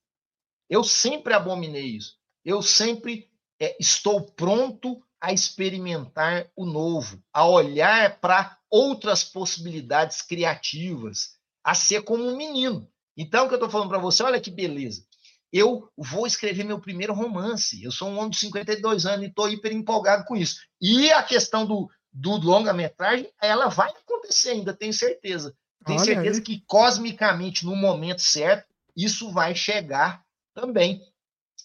Eu 0.68 0.82
sempre 0.82 1.34
abominei 1.34 1.86
isso. 1.86 2.16
Eu 2.44 2.62
sempre 2.62 3.30
é, 3.60 3.76
estou 3.80 4.22
pronto 4.32 5.02
a 5.20 5.32
experimentar 5.32 6.50
o 6.54 6.66
novo, 6.66 7.22
a 7.32 7.46
olhar 7.46 8.20
para 8.20 8.58
outras 8.70 9.24
possibilidades 9.24 10.20
criativas, 10.20 11.36
a 11.62 11.74
ser 11.74 12.02
como 12.02 12.24
um 12.24 12.36
menino. 12.36 12.86
Então, 13.16 13.44
o 13.44 13.48
que 13.48 13.54
eu 13.54 13.56
estou 13.56 13.70
falando 13.70 13.88
para 13.88 13.98
você, 13.98 14.22
olha 14.22 14.40
que 14.40 14.50
beleza. 14.50 15.06
Eu 15.52 15.88
vou 15.96 16.26
escrever 16.26 16.64
meu 16.64 16.80
primeiro 16.80 17.14
romance. 17.14 17.82
Eu 17.82 17.92
sou 17.92 18.08
um 18.08 18.18
homem 18.18 18.30
de 18.30 18.38
52 18.38 19.06
anos 19.06 19.24
e 19.24 19.28
estou 19.28 19.48
hiper 19.48 19.72
empolgado 19.72 20.24
com 20.24 20.34
isso. 20.34 20.56
E 20.80 21.10
a 21.12 21.22
questão 21.22 21.64
do, 21.64 21.88
do 22.14 22.36
longa-metragem, 22.36 23.28
ela 23.42 23.68
vai 23.68 23.90
acontecer 23.90 24.50
ainda, 24.50 24.72
tenho 24.72 24.92
certeza. 24.92 25.54
Tenho 25.84 25.98
Olha 25.98 26.14
certeza 26.14 26.38
aí. 26.38 26.44
que 26.44 26.64
cosmicamente, 26.66 27.66
no 27.66 27.74
momento 27.74 28.22
certo, 28.22 28.72
isso 28.96 29.32
vai 29.32 29.54
chegar 29.54 30.24
também. 30.54 31.02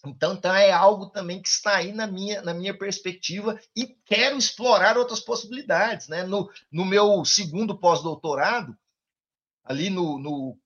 Então, 0.04 0.34
então, 0.34 0.54
é 0.54 0.72
algo 0.72 1.06
também 1.06 1.40
que 1.40 1.48
está 1.48 1.76
aí 1.76 1.92
na 1.92 2.06
minha, 2.06 2.42
na 2.42 2.52
minha 2.52 2.76
perspectiva 2.76 3.60
e 3.76 3.86
quero 4.04 4.36
explorar 4.36 4.98
outras 4.98 5.20
possibilidades. 5.20 6.08
Né? 6.08 6.24
No, 6.24 6.50
no 6.72 6.84
meu 6.84 7.24
segundo 7.24 7.78
pós-doutorado, 7.78 8.76
ali 9.62 9.88
no, 9.88 10.18
no, 10.18 10.58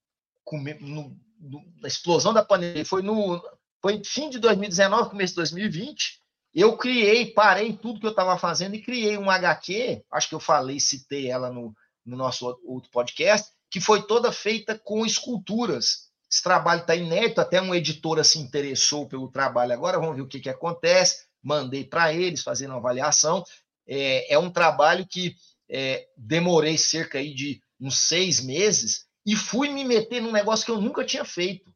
no, 0.80 1.20
no, 1.38 1.74
na 1.80 1.88
explosão 1.88 2.32
da 2.32 2.44
pandemia, 2.44 2.84
foi 2.84 3.02
no 3.02 3.42
foi 3.82 4.02
fim 4.02 4.30
de 4.30 4.38
2019, 4.38 5.10
começo 5.10 5.34
de 5.34 5.36
2020, 5.36 6.23
eu 6.54 6.76
criei, 6.76 7.26
parei 7.32 7.72
tudo 7.72 7.98
que 7.98 8.06
eu 8.06 8.10
estava 8.10 8.38
fazendo 8.38 8.76
e 8.76 8.82
criei 8.82 9.18
um 9.18 9.28
HQ, 9.28 10.04
acho 10.10 10.28
que 10.28 10.34
eu 10.34 10.40
falei, 10.40 10.78
citei 10.78 11.28
ela 11.28 11.50
no, 11.50 11.74
no 12.06 12.16
nosso 12.16 12.46
outro 12.64 12.90
podcast, 12.90 13.50
que 13.70 13.80
foi 13.80 14.06
toda 14.06 14.30
feita 14.30 14.78
com 14.78 15.04
esculturas. 15.04 16.10
Esse 16.30 16.42
trabalho 16.42 16.82
está 16.82 16.94
inédito, 16.94 17.40
até 17.40 17.60
uma 17.60 17.76
editora 17.76 18.22
se 18.22 18.38
interessou 18.38 19.08
pelo 19.08 19.28
trabalho 19.28 19.72
agora, 19.72 19.98
vamos 19.98 20.16
ver 20.16 20.22
o 20.22 20.28
que, 20.28 20.40
que 20.40 20.48
acontece. 20.48 21.26
Mandei 21.42 21.84
para 21.84 22.12
eles 22.12 22.42
fazendo 22.42 22.70
uma 22.70 22.78
avaliação. 22.78 23.44
É, 23.86 24.32
é 24.32 24.38
um 24.38 24.50
trabalho 24.50 25.06
que 25.06 25.34
é, 25.68 26.06
demorei 26.16 26.78
cerca 26.78 27.18
aí 27.18 27.34
de 27.34 27.60
uns 27.80 27.98
seis 27.98 28.40
meses 28.40 29.06
e 29.26 29.34
fui 29.34 29.68
me 29.68 29.84
meter 29.84 30.20
num 30.20 30.32
negócio 30.32 30.64
que 30.64 30.70
eu 30.70 30.80
nunca 30.80 31.04
tinha 31.04 31.24
feito, 31.24 31.74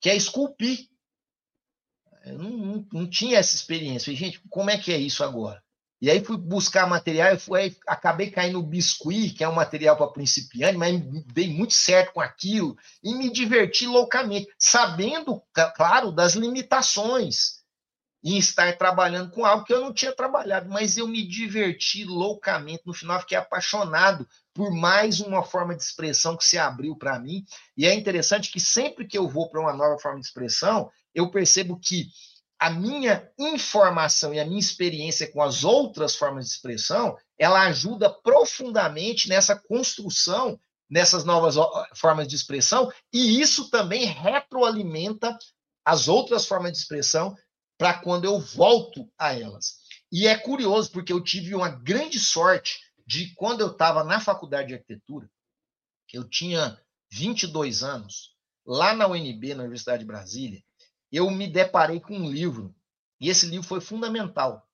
que 0.00 0.08
é 0.08 0.16
esculpir. 0.16 0.88
Eu 2.24 2.38
não, 2.38 2.50
não, 2.50 2.86
não, 2.92 3.10
tinha 3.10 3.38
essa 3.38 3.54
experiência. 3.54 4.06
Falei, 4.06 4.18
gente, 4.18 4.40
como 4.48 4.70
é 4.70 4.78
que 4.78 4.92
é 4.92 4.96
isso 4.96 5.24
agora? 5.24 5.62
E 6.00 6.10
aí 6.10 6.24
fui 6.24 6.36
buscar 6.36 6.86
material, 6.88 7.32
e 7.32 7.38
fui, 7.38 7.76
acabei 7.86 8.28
caindo 8.28 8.54
no 8.54 8.62
biscuit, 8.62 9.34
que 9.34 9.44
é 9.44 9.48
um 9.48 9.54
material 9.54 9.96
para 9.96 10.08
principiante, 10.08 10.76
mas 10.76 11.00
dei 11.32 11.48
muito 11.48 11.72
certo 11.72 12.12
com 12.12 12.20
aquilo 12.20 12.76
e 13.04 13.14
me 13.14 13.30
diverti 13.30 13.86
loucamente, 13.86 14.48
sabendo, 14.58 15.40
claro, 15.76 16.10
das 16.10 16.34
limitações 16.34 17.62
em 18.24 18.38
estar 18.38 18.76
trabalhando 18.78 19.30
com 19.30 19.44
algo 19.44 19.64
que 19.64 19.72
eu 19.72 19.80
não 19.80 19.92
tinha 19.92 20.14
trabalhado, 20.14 20.68
mas 20.68 20.96
eu 20.96 21.08
me 21.08 21.26
diverti 21.26 22.04
loucamente. 22.04 22.82
No 22.86 22.94
final, 22.94 23.18
fiquei 23.20 23.36
apaixonado 23.36 24.28
por 24.54 24.70
mais 24.70 25.20
uma 25.20 25.42
forma 25.42 25.74
de 25.74 25.82
expressão 25.82 26.36
que 26.36 26.44
se 26.44 26.56
abriu 26.56 26.96
para 26.96 27.18
mim. 27.18 27.44
E 27.76 27.84
é 27.86 27.94
interessante 27.94 28.50
que 28.50 28.60
sempre 28.60 29.06
que 29.06 29.18
eu 29.18 29.28
vou 29.28 29.50
para 29.50 29.60
uma 29.60 29.72
nova 29.72 29.98
forma 29.98 30.20
de 30.20 30.26
expressão, 30.26 30.90
eu 31.14 31.30
percebo 31.30 31.78
que 31.78 32.08
a 32.58 32.70
minha 32.70 33.28
informação 33.38 34.32
e 34.32 34.38
a 34.38 34.44
minha 34.44 34.60
experiência 34.60 35.30
com 35.30 35.42
as 35.42 35.64
outras 35.64 36.14
formas 36.14 36.46
de 36.46 36.52
expressão, 36.52 37.16
ela 37.38 37.66
ajuda 37.66 38.08
profundamente 38.08 39.28
nessa 39.28 39.56
construção 39.56 40.58
nessas 40.92 41.24
novas 41.24 41.54
formas 41.94 42.28
de 42.28 42.36
expressão, 42.36 42.92
e 43.10 43.40
isso 43.40 43.70
também 43.70 44.04
retroalimenta 44.04 45.38
as 45.82 46.06
outras 46.06 46.44
formas 46.44 46.72
de 46.72 46.78
expressão 46.78 47.34
para 47.78 47.94
quando 47.94 48.26
eu 48.26 48.38
volto 48.38 49.10
a 49.18 49.32
elas. 49.32 49.78
E 50.12 50.26
é 50.26 50.36
curioso, 50.36 50.92
porque 50.92 51.10
eu 51.10 51.24
tive 51.24 51.54
uma 51.54 51.70
grande 51.70 52.20
sorte 52.20 52.78
de 53.06 53.32
quando 53.34 53.62
eu 53.62 53.68
estava 53.68 54.04
na 54.04 54.20
faculdade 54.20 54.68
de 54.68 54.74
arquitetura, 54.74 55.30
eu 56.12 56.28
tinha 56.28 56.78
22 57.10 57.82
anos, 57.82 58.36
lá 58.66 58.94
na 58.94 59.08
UNB, 59.08 59.54
na 59.54 59.62
Universidade 59.62 60.00
de 60.00 60.06
Brasília, 60.06 60.62
eu 61.12 61.30
me 61.30 61.46
deparei 61.46 62.00
com 62.00 62.16
um 62.16 62.30
livro, 62.30 62.74
e 63.20 63.28
esse 63.28 63.46
livro 63.46 63.66
foi 63.66 63.80
fundamental, 63.80 64.66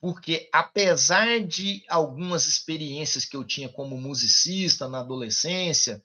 porque 0.00 0.48
apesar 0.52 1.40
de 1.40 1.84
algumas 1.88 2.46
experiências 2.46 3.24
que 3.24 3.36
eu 3.36 3.44
tinha 3.44 3.68
como 3.68 3.96
musicista 3.96 4.88
na 4.88 5.00
adolescência 5.00 6.02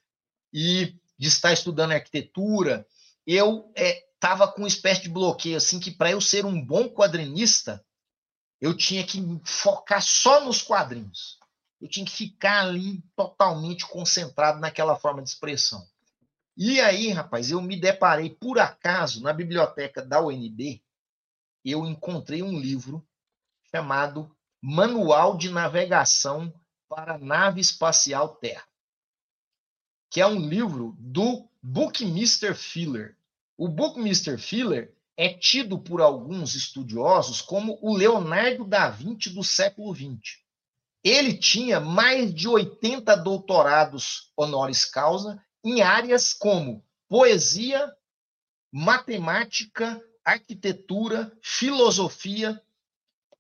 e 0.54 0.96
de 1.18 1.28
estar 1.28 1.54
estudando 1.54 1.94
arquitetura, 1.94 2.86
eu 3.26 3.72
estava 3.76 4.44
é, 4.44 4.48
com 4.48 4.62
uma 4.62 4.68
espécie 4.68 5.04
de 5.04 5.10
bloqueio 5.10 5.58
assim 5.58 5.80
que 5.80 5.92
para 5.92 6.12
eu 6.12 6.20
ser 6.20 6.46
um 6.46 6.64
bom 6.64 6.90
quadrinista 6.90 7.84
eu 8.60 8.76
tinha 8.76 9.06
que 9.06 9.22
focar 9.44 10.02
só 10.02 10.44
nos 10.44 10.62
quadrinhos. 10.62 11.40
Eu 11.80 11.90
tinha 11.90 12.06
que 12.06 12.12
ficar 12.12 12.66
ali 12.66 13.04
totalmente 13.16 13.86
concentrado 13.86 14.60
naquela 14.60 14.96
forma 14.98 15.22
de 15.22 15.30
expressão. 15.30 15.86
E 16.58 16.80
aí, 16.80 17.10
rapaz, 17.10 17.52
eu 17.52 17.62
me 17.62 17.80
deparei 17.80 18.30
por 18.30 18.60
acaso 18.60 19.22
na 19.22 19.34
biblioteca 19.34 20.02
da 20.02 20.22
UNB, 20.22 20.82
eu 21.66 21.86
encontrei 21.86 22.42
um 22.42 22.58
livro 22.58 23.06
chamado 23.70 24.34
Manual 24.62 25.38
de 25.38 25.50
Navegação 25.50 26.54
para 26.88 27.18
Nave 27.18 27.60
Espacial 27.60 28.36
Terra, 28.38 28.66
que 30.10 30.22
é 30.22 30.28
um 30.28 30.48
livro 30.48 30.96
do 30.98 31.50
Buckminster 31.62 32.56
Fuller. 32.56 33.18
O 33.58 33.68
Buckminster 33.68 34.40
Fuller 34.40 34.96
é 35.18 35.34
tido 35.34 35.78
por 35.78 36.00
alguns 36.00 36.56
estudiosos 36.56 37.42
como 37.42 37.78
o 37.82 37.94
Leonardo 37.94 38.64
da 38.64 38.90
Vinci 38.90 39.30
do 39.30 39.44
século 39.44 39.94
XX. 39.94 40.40
Ele 41.04 41.38
tinha 41.38 41.82
mais 41.82 42.34
de 42.34 42.48
80 42.48 43.14
doutorados 43.18 44.32
honoris 44.38 44.86
causa 44.86 45.45
em 45.66 45.82
áreas 45.82 46.32
como 46.32 46.86
poesia, 47.10 47.92
matemática, 48.72 50.00
arquitetura, 50.24 51.36
filosofia. 51.42 52.62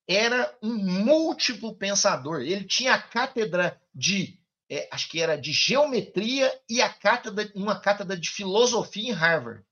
Era 0.07 0.55
um 0.61 0.75
múltiplo 0.75 1.75
pensador. 1.75 2.41
Ele 2.41 2.63
tinha 2.63 2.95
a 2.95 3.01
cátedra 3.01 3.79
de, 3.93 4.39
é, 4.69 4.87
acho 4.91 5.07
que 5.09 5.21
era 5.21 5.35
de 5.35 5.51
geometria 5.51 6.51
e 6.69 6.81
a 6.81 6.91
cátedra, 6.91 7.51
uma 7.55 7.79
cátedra 7.79 8.17
de 8.17 8.29
filosofia 8.29 9.09
em 9.09 9.13
Harvard. 9.13 9.63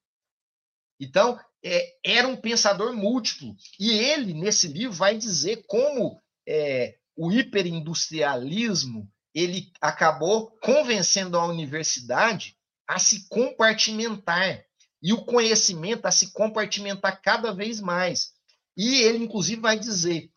Então, 1.00 1.39
é, 1.63 1.98
era 2.04 2.28
um 2.28 2.36
pensador 2.36 2.94
múltiplo. 2.94 3.56
E 3.80 3.92
ele, 3.92 4.34
nesse 4.34 4.68
livro, 4.68 4.96
vai 4.96 5.18
dizer 5.18 5.63
como 5.68 6.22
é, 6.48 6.98
o 7.16 7.32
hiperindustrialismo 7.32 9.12
ele 9.34 9.72
acabou 9.82 10.52
convencendo 10.62 11.38
a 11.38 11.46
universidade 11.46 12.58
a 12.88 13.00
se 13.00 13.28
compartimentar 13.28 14.63
e 15.02 15.12
o 15.12 15.26
conhecimento 15.26 16.06
a 16.06 16.12
se 16.12 16.32
compartimentar 16.32 17.22
cada 17.22 17.54
vez 17.54 17.80
mais. 17.82 18.34
E 18.78 19.02
ele, 19.02 19.24
inclusive, 19.24 19.62
vai 19.62 19.78
dizer 19.78 20.32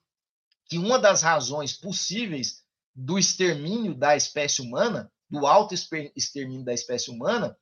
que 0.69 0.79
uma 0.79 0.99
das 0.99 1.23
razões 1.23 1.73
possíveis 1.73 2.65
do 2.95 3.19
extermínio 3.19 3.95
da 3.95 4.17
espécie 4.17 4.63
humana, 4.63 5.13
do 5.29 5.47
alto 5.47 5.75
extermínio 6.17 6.65
da 6.65 6.73
espécie 6.73 7.11
humana, 7.11 7.57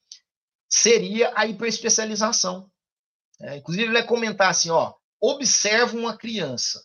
seria 0.68 1.32
a 1.34 1.46
hiperespecialização. 1.46 2.70
É, 3.40 3.56
inclusive, 3.56 3.84
ele 3.84 3.92
vai 3.92 4.06
comentar 4.06 4.50
assim: 4.50 4.70
ó, 4.70 4.94
observa 5.20 5.96
uma 5.96 6.16
criança 6.16 6.84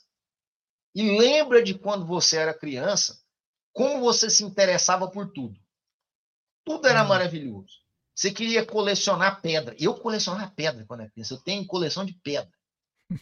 e 0.95 1.17
lembra 1.17 1.61
de 1.61 1.75
quando 1.75 2.05
você 2.05 2.37
era 2.37 2.53
criança 2.53 3.18
como 3.79 4.01
você 4.01 4.29
se 4.29 4.43
interessava 4.43 5.07
por 5.07 5.31
tudo. 5.31 5.57
Tudo 6.65 6.85
era 6.85 7.01
hum. 7.01 7.07
maravilhoso. 7.07 7.77
você 8.13 8.29
queria 8.29 8.65
colecionar 8.65 9.41
pedra. 9.41 9.73
Eu 9.79 9.93
colecionava 9.93 10.51
pedra 10.53 10.83
quando 10.85 10.99
era 10.99 11.09
criança. 11.09 11.35
Eu 11.35 11.37
tenho 11.37 11.65
coleção 11.65 12.03
de 12.03 12.11
pedra. 12.11 12.51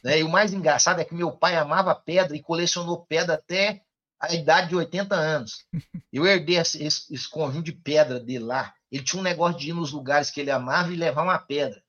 Né? 0.04 0.18
E 0.18 0.24
o 0.24 0.30
mais 0.30 0.54
engraçado 0.54 1.00
é 1.00 1.06
que 1.06 1.14
meu 1.14 1.32
pai 1.32 1.56
amava 1.56 1.94
pedra 1.94 2.36
e 2.36 2.42
colecionou 2.42 3.06
pedra 3.06 3.36
até 3.36 3.84
a 4.20 4.34
idade 4.34 4.70
de 4.70 4.76
80 4.76 5.14
anos. 5.14 5.64
Eu 6.12 6.26
herdei 6.26 6.58
esse, 6.58 6.84
esse, 6.84 7.14
esse 7.14 7.30
conjunto 7.30 7.66
de 7.66 7.74
pedra 7.74 8.20
dele 8.20 8.46
lá. 8.46 8.74
Ele 8.92 9.04
tinha 9.04 9.20
um 9.20 9.24
negócio 9.24 9.60
de 9.60 9.70
ir 9.70 9.74
nos 9.74 9.92
lugares 9.92 10.32
que 10.32 10.42
ele 10.42 10.50
amava 10.50 10.92
e 10.92 10.96
levar 10.96 11.22
uma 11.22 11.38
pedra. 11.38 11.80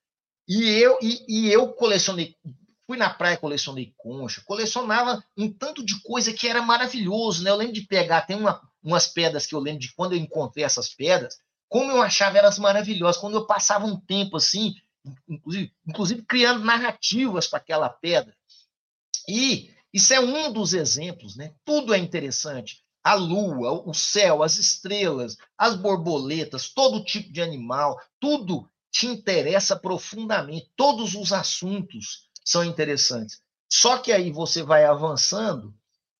E 0.47 0.63
eu, 0.69 0.99
e, 1.01 1.25
e 1.27 1.51
eu 1.51 1.73
colecionei, 1.73 2.37
fui 2.89 2.97
na 2.97 3.11
praia, 3.11 3.37
colecionei 3.37 3.93
concha, 3.99 4.41
colecionava 4.47 5.23
um 5.37 5.53
tanto 5.53 5.85
de 5.85 6.01
coisa 6.01 6.33
que 6.33 6.49
era 6.49 6.63
maravilhoso, 6.63 7.45
né? 7.45 7.51
Eu 7.51 7.57
lembro 7.57 7.75
de 7.75 7.83
pegar, 7.83 8.23
tem 8.23 8.35
uma, 8.35 8.63
umas 8.83 9.07
pedras 9.07 9.47
que 9.47 9.55
eu 9.55 9.61
lembro 9.61 9.81
de 9.81 9.93
quando 9.93 10.15
eu 10.15 10.19
encontrei 10.19 10.65
essas 10.65 10.89
pedras, 10.89 11.37
como 11.69 11.93
eu 11.93 12.01
achava 12.01 12.39
elas 12.39 12.59
maravilhosas. 12.59 13.21
Quando 13.21 13.35
eu 13.35 13.47
passava 13.47 13.85
um 13.85 14.01
tempo 14.01 14.39
assim, 14.39 14.75
inclusive, 15.29 15.71
inclusive 15.87 16.23
criando 16.23 16.65
narrativas 16.65 17.47
para 17.47 17.59
aquela 17.59 17.91
pedra. 17.91 18.35
E 19.29 19.71
isso 19.93 20.15
é 20.15 20.21
um 20.21 20.51
dos 20.51 20.73
exemplos, 20.73 21.37
né? 21.37 21.53
Tudo 21.67 21.93
é 21.93 21.99
interessante. 21.99 22.83
A 23.05 23.13
lua, 23.13 23.87
o 23.87 23.93
céu, 23.93 24.43
as 24.43 24.57
estrelas, 24.57 25.37
as 25.59 25.77
borboletas, 25.77 26.71
todo 26.71 27.05
tipo 27.05 27.31
de 27.31 27.43
animal, 27.43 28.01
tudo 28.19 28.67
te 28.91 29.07
interessa 29.07 29.77
profundamente. 29.77 30.73
Todos 30.75 31.15
os 31.15 31.35
assuntos 31.35 32.28
são 32.49 32.65
interessantes. 32.65 33.43
Só 33.71 33.99
que 33.99 34.11
aí 34.11 34.33
você 34.33 34.63
vai 34.63 34.87
avançando 34.87 35.75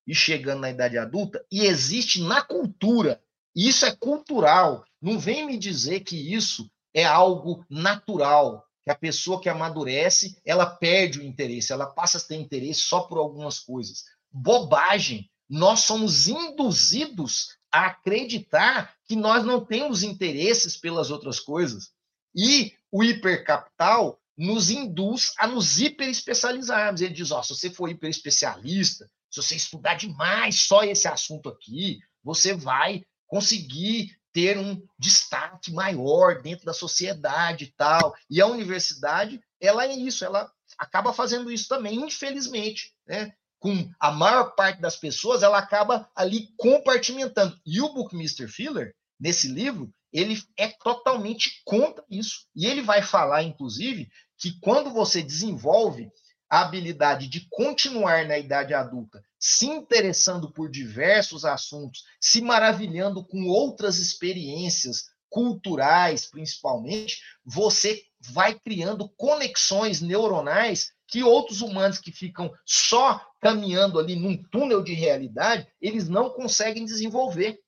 e 0.05 0.13
chegando 0.13 0.61
na 0.61 0.69
idade 0.69 0.95
adulta 0.95 1.43
e 1.51 1.61
existe 1.61 2.21
na 2.21 2.43
cultura. 2.43 3.19
Isso 3.55 3.83
é 3.83 3.95
cultural. 3.95 4.85
Não 5.01 5.17
vem 5.17 5.47
me 5.47 5.57
dizer 5.57 6.01
que 6.01 6.15
isso 6.15 6.69
é 6.93 7.03
algo 7.03 7.65
natural 7.67 8.63
que 8.83 8.91
a 8.91 8.95
pessoa 8.95 9.41
que 9.41 9.49
amadurece, 9.49 10.39
ela 10.45 10.67
perde 10.67 11.19
o 11.19 11.23
interesse, 11.23 11.73
ela 11.73 11.87
passa 11.87 12.19
a 12.19 12.21
ter 12.21 12.35
interesse 12.35 12.81
só 12.81 13.01
por 13.01 13.17
algumas 13.17 13.59
coisas. 13.59 14.05
Bobagem. 14.31 15.29
Nós 15.49 15.79
somos 15.81 16.27
induzidos 16.27 17.57
a 17.71 17.87
acreditar 17.87 18.95
que 19.05 19.15
nós 19.15 19.43
não 19.43 19.65
temos 19.65 20.03
interesses 20.03 20.77
pelas 20.77 21.09
outras 21.09 21.39
coisas. 21.39 21.91
E 22.35 22.73
o 22.91 23.03
hipercapital 23.03 24.18
nos 24.39 24.69
induz 24.69 25.33
a 25.37 25.45
nos 25.45 25.81
hiperespecializarmos. 25.81 27.01
Ele 27.01 27.13
diz: 27.13 27.29
ó, 27.29 27.43
se 27.43 27.53
você 27.53 27.69
for 27.69 27.89
hiperespecialista, 27.89 29.05
se 29.29 29.41
você 29.41 29.55
estudar 29.55 29.95
demais 29.95 30.61
só 30.61 30.81
esse 30.83 31.09
assunto 31.09 31.49
aqui, 31.49 31.99
você 32.23 32.53
vai 32.53 33.03
conseguir 33.27 34.17
ter 34.31 34.57
um 34.57 34.81
destaque 34.97 35.73
maior 35.73 36.41
dentro 36.41 36.65
da 36.65 36.73
sociedade 36.73 37.65
e 37.65 37.73
tal. 37.75 38.15
E 38.29 38.39
a 38.39 38.47
universidade, 38.47 39.41
ela 39.59 39.85
é 39.85 39.93
isso, 39.93 40.23
ela 40.23 40.49
acaba 40.77 41.11
fazendo 41.11 41.51
isso 41.51 41.67
também, 41.67 41.99
infelizmente, 41.99 42.93
né? 43.05 43.33
Com 43.59 43.91
a 43.99 44.09
maior 44.09 44.55
parte 44.55 44.79
das 44.79 44.95
pessoas, 44.95 45.43
ela 45.43 45.57
acaba 45.57 46.09
ali 46.15 46.47
compartimentando. 46.55 47.59
E 47.65 47.81
o 47.81 47.93
Buckminster 47.93 48.49
Fuller, 48.49 48.95
nesse 49.19 49.49
livro, 49.49 49.93
ele 50.13 50.41
é 50.55 50.69
totalmente 50.69 51.61
contra 51.65 52.03
isso. 52.09 52.47
E 52.55 52.65
ele 52.65 52.81
vai 52.81 53.01
falar, 53.01 53.43
inclusive, 53.43 54.09
que 54.39 54.57
quando 54.59 54.91
você 54.91 55.21
desenvolve 55.21 56.09
a 56.49 56.61
habilidade 56.61 57.27
de 57.27 57.47
continuar 57.49 58.25
na 58.25 58.37
idade 58.37 58.73
adulta, 58.73 59.21
se 59.37 59.67
interessando 59.67 60.51
por 60.51 60.69
diversos 60.69 61.45
assuntos, 61.45 62.03
se 62.19 62.41
maravilhando 62.41 63.23
com 63.23 63.47
outras 63.47 63.99
experiências 63.99 65.09
culturais, 65.29 66.25
principalmente, 66.25 67.19
você 67.45 68.01
vai 68.19 68.57
criando 68.57 69.07
conexões 69.09 70.01
neuronais 70.01 70.91
que 71.07 71.23
outros 71.23 71.61
humanos 71.61 71.99
que 71.99 72.11
ficam 72.11 72.51
só 72.65 73.21
caminhando 73.39 73.99
ali 73.99 74.15
num 74.15 74.35
túnel 74.35 74.83
de 74.83 74.93
realidade, 74.93 75.67
eles 75.81 76.09
não 76.09 76.29
conseguem 76.31 76.85
desenvolver. 76.85 77.59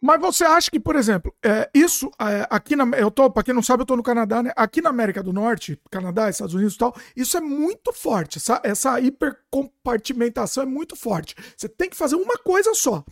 Mas 0.00 0.20
você 0.20 0.44
acha 0.44 0.70
que, 0.70 0.80
por 0.80 0.96
exemplo, 0.96 1.34
é, 1.44 1.68
isso 1.74 2.10
é, 2.18 2.46
aqui 2.48 2.74
na. 2.74 2.84
Eu 2.96 3.10
tô, 3.10 3.30
pra 3.30 3.42
quem 3.42 3.52
não 3.52 3.62
sabe, 3.62 3.82
eu 3.82 3.86
tô 3.86 3.96
no 3.96 4.02
Canadá, 4.02 4.42
né? 4.42 4.50
Aqui 4.56 4.80
na 4.80 4.88
América 4.88 5.22
do 5.22 5.32
Norte, 5.32 5.78
Canadá, 5.90 6.30
Estados 6.30 6.54
Unidos 6.54 6.74
e 6.74 6.78
tal, 6.78 6.96
isso 7.14 7.36
é 7.36 7.40
muito 7.40 7.92
forte. 7.92 8.38
Essa, 8.38 8.60
essa 8.64 8.98
hipercompartimentação 8.98 10.62
é 10.62 10.66
muito 10.66 10.96
forte. 10.96 11.34
Você 11.54 11.68
tem 11.68 11.90
que 11.90 11.96
fazer 11.96 12.16
uma 12.16 12.38
coisa 12.38 12.72
só. 12.74 13.04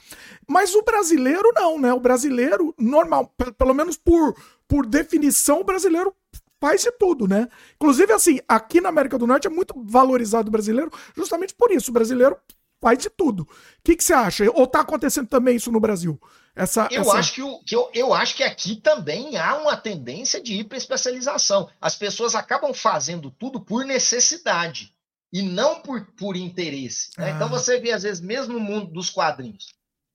Mas 0.48 0.74
o 0.74 0.82
brasileiro 0.82 1.52
não, 1.54 1.78
né? 1.78 1.92
O 1.92 2.00
brasileiro, 2.00 2.74
normal, 2.78 3.34
pelo 3.58 3.74
menos 3.74 3.98
por, 3.98 4.34
por 4.66 4.86
definição, 4.86 5.60
o 5.60 5.64
brasileiro 5.64 6.14
faz 6.60 6.82
de 6.82 6.90
tudo, 6.92 7.28
né? 7.28 7.48
Inclusive, 7.76 8.12
assim, 8.12 8.40
aqui 8.48 8.80
na 8.80 8.88
América 8.88 9.18
do 9.18 9.26
Norte 9.26 9.46
é 9.46 9.50
muito 9.50 9.74
valorizado 9.84 10.48
o 10.48 10.52
brasileiro, 10.52 10.90
justamente 11.14 11.54
por 11.54 11.70
isso. 11.70 11.90
O 11.90 11.94
brasileiro 11.94 12.36
faz 12.80 12.98
de 12.98 13.10
tudo. 13.10 13.42
O 13.42 13.48
que, 13.84 13.96
que 13.96 14.04
você 14.04 14.12
acha? 14.12 14.44
Ou 14.52 14.66
tá 14.66 14.80
acontecendo 14.80 15.28
também 15.28 15.56
isso 15.56 15.72
no 15.72 15.80
Brasil? 15.80 16.20
Essa, 16.54 16.88
eu, 16.90 17.02
essa... 17.02 17.12
Acho 17.12 17.34
que, 17.34 17.42
o, 17.42 17.60
que 17.60 17.76
eu, 17.76 17.90
eu 17.94 18.12
acho 18.12 18.34
que 18.34 18.42
aqui 18.42 18.76
também 18.76 19.36
há 19.36 19.56
uma 19.56 19.76
tendência 19.76 20.42
de 20.42 20.54
hiperespecialização. 20.54 21.70
As 21.80 21.94
pessoas 21.94 22.34
acabam 22.34 22.74
fazendo 22.74 23.30
tudo 23.30 23.60
por 23.60 23.84
necessidade 23.84 24.92
e 25.32 25.42
não 25.42 25.80
por, 25.80 26.06
por 26.16 26.36
interesse. 26.36 27.10
Né? 27.16 27.30
Então, 27.30 27.32
ah. 27.32 27.36
Então 27.36 27.48
você 27.48 27.78
vê, 27.78 27.92
às 27.92 28.02
vezes, 28.02 28.20
mesmo 28.20 28.54
no 28.54 28.60
mundo 28.60 28.90
dos 28.90 29.10
quadrinhos. 29.10 29.66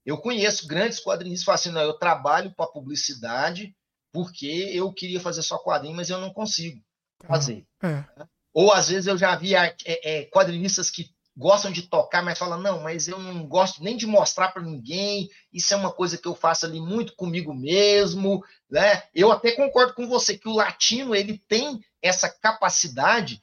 Eu 0.05 0.17
conheço 0.17 0.67
grandes 0.67 0.99
quadrinhos 0.99 1.39
que 1.39 1.45
falam 1.45 1.55
assim: 1.55 1.71
não, 1.71 1.81
eu 1.81 1.93
trabalho 1.93 2.53
para 2.55 2.67
publicidade 2.67 3.73
porque 4.11 4.69
eu 4.73 4.91
queria 4.93 5.19
fazer 5.19 5.41
só 5.41 5.57
quadrinho, 5.57 5.95
mas 5.95 6.09
eu 6.09 6.19
não 6.19 6.31
consigo 6.31 6.79
fazer. 7.25 7.65
Ah, 7.81 8.05
é. 8.17 8.25
Ou 8.53 8.71
às 8.71 8.89
vezes 8.89 9.07
eu 9.07 9.17
já 9.17 9.35
vi 9.35 9.55
é, 9.55 9.75
é, 9.85 10.25
quadrinistas 10.25 10.91
que 10.91 11.12
gostam 11.35 11.71
de 11.71 11.83
tocar, 11.83 12.23
mas 12.23 12.37
falam, 12.37 12.61
não, 12.61 12.81
mas 12.81 13.07
eu 13.07 13.17
não 13.19 13.45
gosto 13.47 13.83
nem 13.83 13.97
de 13.97 14.05
mostrar 14.05 14.49
para 14.49 14.61
ninguém, 14.61 15.29
isso 15.51 15.73
é 15.73 15.77
uma 15.77 15.91
coisa 15.91 16.17
que 16.17 16.27
eu 16.27 16.35
faço 16.35 16.65
ali 16.65 16.79
muito 16.79 17.15
comigo 17.15 17.53
mesmo, 17.53 18.43
né? 18.69 19.03
Eu 19.13 19.31
até 19.31 19.51
concordo 19.51 19.93
com 19.93 20.07
você 20.07 20.37
que 20.37 20.47
o 20.47 20.53
latino, 20.53 21.15
ele 21.15 21.41
tem 21.47 21.79
essa 22.01 22.29
capacidade, 22.29 23.41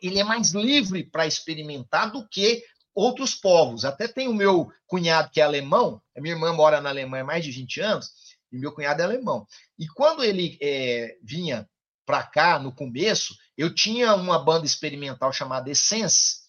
ele 0.00 0.18
é 0.18 0.24
mais 0.24 0.52
livre 0.52 1.04
para 1.04 1.26
experimentar 1.26 2.10
do 2.10 2.26
que 2.26 2.64
outros 2.94 3.34
povos. 3.34 3.84
Até 3.84 4.08
tem 4.08 4.26
o 4.26 4.34
meu 4.34 4.72
cunhado 4.86 5.30
que 5.30 5.40
é 5.40 5.44
alemão, 5.44 6.00
a 6.16 6.20
minha 6.20 6.34
irmã 6.34 6.52
mora 6.52 6.80
na 6.80 6.90
Alemanha 6.90 7.22
há 7.22 7.26
mais 7.26 7.44
de 7.44 7.50
20 7.50 7.80
anos, 7.80 8.10
e 8.50 8.58
meu 8.58 8.72
cunhado 8.72 9.02
é 9.02 9.04
alemão. 9.04 9.46
E 9.78 9.86
quando 9.88 10.24
ele 10.24 10.58
é, 10.60 11.16
vinha 11.22 11.68
para 12.06 12.22
cá, 12.22 12.58
no 12.58 12.74
começo, 12.74 13.36
eu 13.56 13.72
tinha 13.72 14.14
uma 14.14 14.38
banda 14.38 14.66
experimental 14.66 15.32
chamada 15.32 15.70
Essence, 15.70 16.40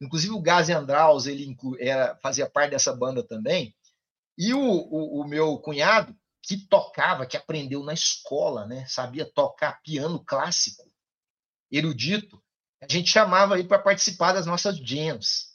Inclusive 0.00 0.32
o 0.32 0.40
Gazi 0.40 0.72
Andraus, 0.72 1.26
ele 1.26 1.56
era, 1.78 2.16
fazia 2.22 2.48
parte 2.48 2.70
dessa 2.70 2.94
banda 2.94 3.22
também. 3.22 3.74
E 4.38 4.54
o, 4.54 4.60
o, 4.60 5.20
o, 5.20 5.28
meu 5.28 5.58
cunhado, 5.58 6.16
que 6.42 6.56
tocava, 6.56 7.26
que 7.26 7.36
aprendeu 7.36 7.84
na 7.84 7.92
escola, 7.92 8.66
né? 8.66 8.86
sabia 8.86 9.30
tocar 9.30 9.82
piano 9.82 10.24
clássico, 10.24 10.82
erudito, 11.70 12.42
a 12.80 12.90
gente 12.90 13.10
chamava 13.10 13.58
ele 13.58 13.68
para 13.68 13.78
participar 13.78 14.32
das 14.32 14.46
nossas 14.46 14.78
jams. 14.78 15.50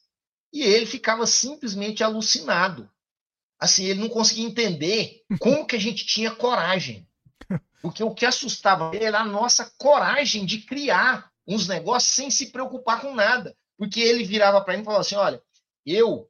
E 0.54 0.62
ele 0.62 0.86
ficava 0.86 1.26
simplesmente 1.26 2.04
alucinado. 2.04 2.90
Assim, 3.60 3.86
ele 3.86 4.02
não 4.02 4.10
conseguia 4.10 4.46
entender 4.46 5.24
como 5.40 5.66
que 5.66 5.76
a 5.76 5.80
gente 5.80 6.06
tinha 6.06 6.36
coragem. 6.36 7.08
Porque 7.82 8.04
o 8.04 8.14
que 8.14 8.26
assustava 8.26 8.96
ele 8.96 9.06
era 9.06 9.22
a 9.22 9.26
nossa 9.26 9.72
coragem 9.78 10.46
de 10.46 10.60
criar 10.60 11.32
uns 11.48 11.68
negócios 11.68 12.14
sem 12.14 12.30
se 12.30 12.52
preocupar 12.52 13.02
com 13.02 13.14
nada. 13.14 13.56
Porque 13.78 14.00
ele 14.00 14.24
virava 14.24 14.62
para 14.62 14.76
mim 14.76 14.82
e 14.82 14.86
falava 14.86 15.02
assim: 15.02 15.16
olha, 15.16 15.42
eu. 15.86 16.30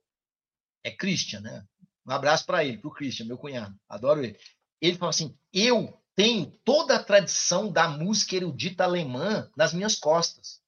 É 0.83 0.91
Christian, 0.91 1.41
né? 1.41 1.65
Um 2.05 2.11
abraço 2.11 2.45
para 2.45 2.63
ele, 2.63 2.77
para 2.77 2.87
o 2.87 2.93
Christian, 2.93 3.25
meu 3.25 3.37
cunhado. 3.37 3.75
Adoro 3.89 4.23
ele. 4.23 4.37
Ele 4.79 4.97
falou 4.97 5.09
assim: 5.09 5.35
eu 5.53 5.99
tenho 6.15 6.51
toda 6.63 6.95
a 6.95 7.03
tradição 7.03 7.71
da 7.71 7.87
música 7.87 8.35
erudita 8.35 8.83
alemã 8.83 9.49
nas 9.55 9.73
minhas 9.73 9.95
costas. 9.95 10.61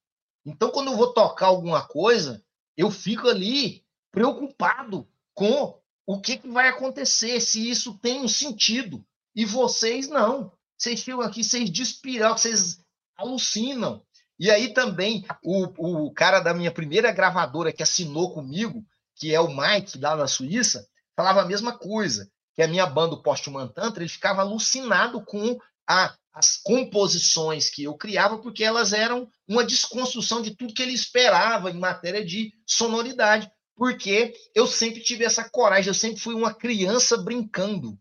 Então, 0.46 0.72
quando 0.72 0.92
eu 0.92 0.98
vou 0.98 1.14
tocar 1.14 1.48
alguma 1.48 1.86
coisa, 1.86 2.44
eu 2.76 2.90
fico 2.90 3.28
ali 3.28 3.86
preocupado 4.12 5.08
com 5.34 5.80
o 6.06 6.22
que, 6.22 6.38
que 6.38 6.48
vai 6.48 6.70
acontecer, 6.70 7.40
se 7.42 7.70
isso 7.70 7.98
tem 8.00 8.22
um 8.22 8.28
sentido. 8.28 9.06
E 9.36 9.46
vocês 9.46 10.08
não. 10.08 10.52
Vocês 10.78 11.04
ficam 11.04 11.22
aqui, 11.22 11.44
vocês 11.44 11.70
despiram, 11.70 12.38
vocês 12.38 12.80
alucinam. 13.16 14.06
E 14.40 14.52
aí 14.52 14.74
também 14.74 15.26
o, 15.44 16.06
o 16.06 16.14
cara 16.14 16.40
da 16.40 16.54
minha 16.54 16.72
primeira 16.72 17.12
gravadora 17.12 17.74
que 17.74 17.82
assinou 17.82 18.34
comigo, 18.34 18.86
que 19.16 19.34
é 19.34 19.40
o 19.40 19.48
Mike, 19.48 19.98
lá 19.98 20.16
na 20.16 20.28
Suíça, 20.28 20.88
falava 21.16 21.42
a 21.42 21.46
mesma 21.46 21.78
coisa, 21.78 22.30
que 22.54 22.62
a 22.62 22.68
minha 22.68 22.86
banda, 22.86 23.16
o 23.16 23.22
Postman 23.22 23.68
Tantra, 23.68 24.04
ele 24.04 24.10
ficava 24.10 24.42
alucinado 24.42 25.24
com 25.26 25.60
a, 25.88 26.16
as 26.34 26.58
composições 26.58 27.70
que 27.70 27.84
eu 27.84 27.96
criava, 27.96 28.38
porque 28.38 28.64
elas 28.64 28.94
eram 28.94 29.28
uma 29.48 29.66
desconstrução 29.66 30.42
de 30.42 30.56
tudo 30.56 30.74
que 30.74 30.84
ele 30.84 30.94
esperava 30.94 31.72
em 31.72 31.80
matéria 31.80 32.24
de 32.24 32.54
sonoridade, 32.66 33.52
porque 33.76 34.34
eu 34.54 34.68
sempre 34.68 35.02
tive 35.02 35.24
essa 35.24 35.48
coragem, 35.50 35.90
eu 35.90 35.94
sempre 35.94 36.20
fui 36.20 36.36
uma 36.36 36.54
criança 36.54 37.18
brincando. 37.18 37.98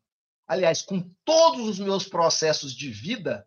aliás, 0.46 0.83
com 0.83 1.01
todos 1.25 1.66
os 1.66 1.79
meus 1.79 2.07
processos 2.07 2.75
de 2.75 2.90
vida, 2.90 3.46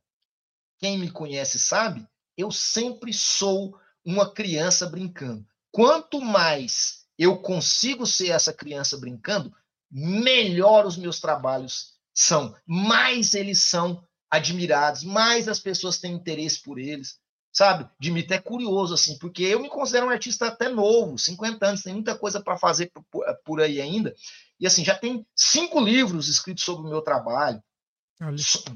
quem 0.79 0.97
me 0.97 1.09
conhece 1.09 1.57
sabe, 1.59 2.05
eu 2.39 2.51
sempre 2.51 3.13
sou 3.13 3.77
uma 4.03 4.31
criança 4.33 4.87
brincando. 4.87 5.45
Quanto 5.71 6.21
mais 6.21 7.05
eu 7.17 7.37
consigo 7.37 8.07
ser 8.07 8.29
essa 8.29 8.53
criança 8.53 8.97
brincando, 8.97 9.53
melhor 9.91 10.85
os 10.85 10.95
meus 10.95 11.19
trabalhos 11.19 11.95
são, 12.13 12.55
mais 12.65 13.33
eles 13.33 13.61
são 13.61 14.01
admirados, 14.29 15.03
mais 15.03 15.47
as 15.47 15.59
pessoas 15.59 15.99
têm 15.99 16.13
interesse 16.13 16.61
por 16.61 16.79
eles, 16.79 17.19
sabe? 17.51 17.89
De 17.99 18.09
mim 18.11 18.25
é 18.29 18.39
curioso 18.39 18.93
assim, 18.93 19.17
porque 19.17 19.43
eu 19.43 19.59
me 19.59 19.67
considero 19.67 20.05
um 20.05 20.09
artista 20.09 20.47
até 20.47 20.69
novo, 20.69 21.17
50 21.17 21.65
anos, 21.65 21.81
tem 21.81 21.93
muita 21.93 22.17
coisa 22.17 22.41
para 22.41 22.57
fazer 22.57 22.91
por 23.43 23.61
aí 23.61 23.81
ainda. 23.81 24.15
E 24.59 24.65
assim, 24.65 24.85
já 24.85 24.95
tem 24.95 25.25
cinco 25.35 25.79
livros 25.81 26.29
escritos 26.29 26.63
sobre 26.63 26.85
o 26.85 26.89
meu 26.89 27.01
trabalho, 27.01 27.61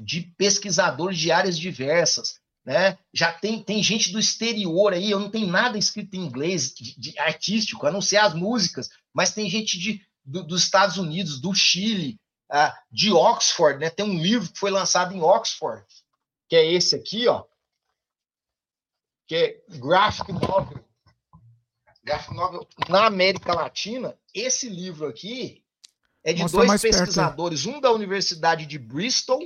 de 0.00 0.22
pesquisadores 0.36 1.18
de 1.18 1.30
áreas 1.30 1.58
diversas, 1.58 2.40
né? 2.64 2.98
Já 3.12 3.32
tem, 3.32 3.62
tem 3.62 3.82
gente 3.82 4.10
do 4.10 4.18
exterior 4.18 4.92
aí, 4.92 5.10
eu 5.10 5.20
não 5.20 5.30
tenho 5.30 5.46
nada 5.46 5.76
escrito 5.76 6.14
em 6.14 6.20
inglês 6.24 6.72
de, 6.72 6.98
de 6.98 7.18
artístico, 7.18 7.86
a 7.86 7.90
não 7.90 8.00
ser 8.00 8.16
as 8.16 8.34
músicas, 8.34 8.88
mas 9.12 9.34
tem 9.34 9.50
gente 9.50 9.78
de, 9.78 10.00
do, 10.24 10.42
dos 10.42 10.62
Estados 10.62 10.96
Unidos, 10.96 11.40
do 11.40 11.54
Chile, 11.54 12.18
uh, 12.50 12.72
de 12.90 13.12
Oxford, 13.12 13.78
né? 13.78 13.90
Tem 13.90 14.04
um 14.04 14.18
livro 14.18 14.50
que 14.50 14.58
foi 14.58 14.70
lançado 14.70 15.14
em 15.14 15.20
Oxford, 15.20 15.84
que 16.48 16.56
é 16.56 16.64
esse 16.72 16.96
aqui, 16.96 17.28
ó, 17.28 17.44
que 19.26 19.34
é 19.34 19.76
Graphic 19.78 20.32
Novel. 20.32 20.84
Graphic 22.02 22.34
Novel 22.34 22.66
na 22.88 23.06
América 23.06 23.54
Latina. 23.54 24.16
Esse 24.34 24.68
livro 24.68 25.06
aqui 25.06 25.62
é 26.22 26.32
de 26.32 26.42
Mostra 26.42 26.66
dois 26.66 26.82
pesquisadores, 26.82 27.62
perto. 27.62 27.76
um 27.76 27.80
da 27.80 27.92
Universidade 27.92 28.66
de 28.66 28.78
Bristol 28.78 29.40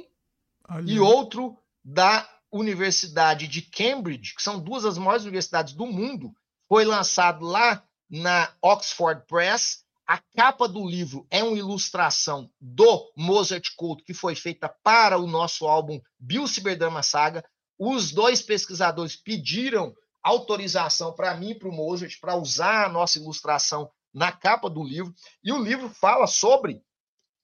Olha. 0.68 0.90
e 0.90 0.98
outro 0.98 1.56
da 1.84 2.28
Universidade 2.50 3.46
de 3.46 3.62
Cambridge, 3.62 4.34
que 4.34 4.42
são 4.42 4.58
duas 4.58 4.82
das 4.82 4.98
maiores 4.98 5.24
universidades 5.24 5.74
do 5.74 5.86
mundo. 5.86 6.32
Foi 6.68 6.84
lançado 6.84 7.44
lá 7.44 7.82
na 8.08 8.52
Oxford 8.62 9.26
Press. 9.26 9.84
A 10.06 10.18
capa 10.18 10.66
do 10.66 10.86
livro 10.86 11.26
é 11.30 11.42
uma 11.42 11.58
ilustração 11.58 12.50
do 12.58 13.12
Mozart 13.14 13.68
Code, 13.76 14.02
que 14.04 14.14
foi 14.14 14.34
feita 14.34 14.68
para 14.82 15.18
o 15.18 15.26
nosso 15.26 15.66
álbum 15.66 16.00
Bill 16.18 16.46
Ciberdama 16.46 17.02
Saga. 17.02 17.44
Os 17.78 18.10
dois 18.10 18.40
pesquisadores 18.40 19.16
pediram 19.16 19.94
autorização 20.22 21.12
para 21.12 21.34
mim 21.34 21.50
e 21.50 21.54
para 21.54 21.68
o 21.68 21.72
Mozart 21.72 22.18
para 22.20 22.36
usar 22.36 22.86
a 22.86 22.88
nossa 22.88 23.18
ilustração 23.18 23.90
na 24.12 24.32
capa 24.32 24.68
do 24.68 24.82
livro, 24.82 25.14
e 25.44 25.52
o 25.52 25.62
livro 25.62 25.88
fala 25.88 26.26
sobre 26.26 26.82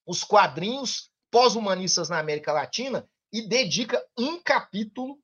os 0.07 0.25
quadrinhos 0.25 1.11
pós-humanistas 1.31 2.09
na 2.09 2.19
América 2.19 2.53
Latina 2.53 3.09
e 3.35 3.43
dedica 3.43 4.01
um 4.17 4.41
capítulo, 4.41 5.19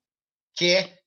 que 0.53 0.75
é, 0.75 0.99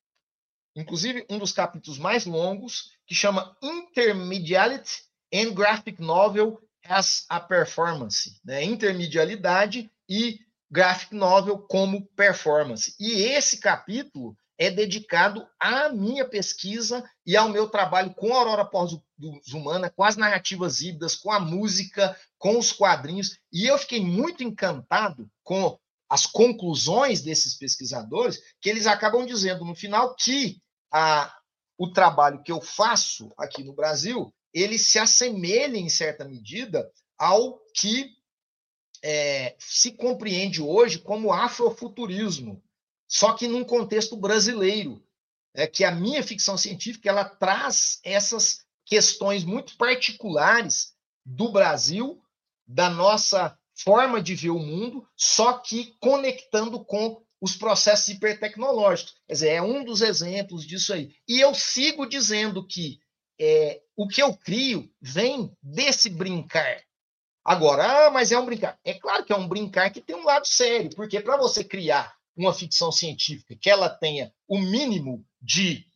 inclusive, 0.75 1.27
um 1.29 1.39
dos 1.39 1.53
capítulos 1.53 1.99
mais 1.99 2.25
longos, 2.25 2.93
que 3.07 3.15
chama 3.15 3.55
Intermediality 3.63 5.03
and 5.31 5.53
Graphic 5.53 6.01
Novel 6.01 6.59
as 6.83 7.27
a 7.29 7.39
Performance, 7.39 8.41
né? 8.43 8.65
intermedialidade 8.65 9.91
e 10.09 10.39
graphic 10.71 11.15
novel 11.15 11.59
como 11.59 12.07
performance. 12.09 12.95
E 12.99 13.23
esse 13.23 13.59
capítulo 13.59 14.37
é 14.59 14.71
dedicado 14.71 15.47
à 15.61 15.89
minha 15.91 16.25
pesquisa 16.25 17.05
e 17.27 17.37
ao 17.37 17.49
meu 17.49 17.69
trabalho 17.69 18.15
com 18.15 18.33
a 18.33 18.39
Aurora 18.39 18.65
Pós-Humana, 18.65 19.91
com 19.91 20.05
as 20.05 20.17
narrativas 20.17 20.81
híbridas, 20.81 21.17
com 21.17 21.31
a 21.31 21.39
música, 21.39 22.19
com 22.39 22.59
os 22.59 22.73
quadrinhos. 22.73 23.39
E 23.53 23.67
eu 23.67 23.77
fiquei 23.79 24.01
muito 24.01 24.43
encantado 24.43 25.29
com 25.43 25.79
as 26.09 26.27
conclusões 26.27 27.23
desses 27.23 27.57
pesquisadores, 27.57 28.39
que 28.61 28.69
eles 28.69 28.87
acabam 28.87 29.25
dizendo 29.25 29.65
no 29.65 29.75
final 29.75 30.15
que 30.15 30.61
a, 30.93 31.35
o 31.79 31.91
trabalho 31.93 32.43
que 32.43 32.53
eu 32.53 32.61
faço 32.61 33.33
aqui 33.39 33.65
no 33.65 33.75
Brasil, 33.75 34.33
ele 34.53 34.79
se 34.79 34.99
assemelha, 34.99 35.77
em 35.77 35.89
certa 35.89 36.25
medida, 36.25 36.89
ao 37.19 37.59
que 37.75 38.11
é, 39.03 39.57
se 39.59 39.93
compreende 39.93 40.63
hoje 40.63 40.99
como 40.99 41.33
afrofuturismo 41.33 42.63
só 43.15 43.33
que 43.33 43.47
num 43.47 43.65
contexto 43.65 44.17
brasileiro, 44.17 45.01
é 45.55 45.69
que 45.69 45.85
a 45.85 45.93
minha 45.93 46.23
ficção 46.23 46.59
científica 46.59 47.09
ela 47.09 47.25
traz 47.25 48.01
essas 48.03 48.65
questões 48.85 49.45
muito 49.45 49.77
particulares 49.77 50.95
do 51.25 51.53
Brasil, 51.53 52.21
da 52.67 52.91
nossa 52.91 53.57
forma 53.77 54.23
de 54.23 54.35
ver 54.35 54.51
o 54.51 54.59
mundo, 54.59 55.07
só 55.17 55.55
que 55.55 55.97
conectando 56.01 56.85
com 56.85 57.23
os 57.41 57.57
processos 57.57 58.09
hipertecnológicos. 58.09 59.15
Quer 59.27 59.33
dizer, 59.33 59.49
é 59.51 59.63
um 59.63 59.85
dos 59.85 60.01
exemplos 60.01 60.67
disso 60.67 60.93
aí. 60.95 61.15
E 61.29 61.41
eu 61.41 61.55
sigo 61.55 62.07
dizendo 62.07 62.67
que 62.67 62.99
é, 63.39 63.83
o 63.97 64.09
que 64.09 64.23
eu 64.23 64.35
crio 64.37 64.91
vem 65.01 65.55
desse 65.63 66.09
brincar. 66.09 66.81
Agora, 67.45 68.07
ah, 68.07 68.11
mas 68.11 68.33
é 68.33 68.39
um 68.39 68.47
brincar. 68.47 68.79
É 68.83 68.95
claro 68.95 69.25
que 69.25 69.33
é 69.33 69.37
um 69.37 69.47
brincar 69.47 69.91
que 69.91 70.01
tem 70.01 70.17
um 70.17 70.25
lado 70.25 70.47
sério, 70.47 70.91
porque 70.97 71.21
para 71.21 71.37
você 71.37 71.63
criar 71.63 72.17
uma 72.37 72.55
ficção 72.55 72.91
científica 72.91 73.57
que 73.61 73.69
ela 73.69 73.89
tenha 73.89 74.33
o 74.49 74.59
mínimo 74.59 75.25
de 75.41 75.87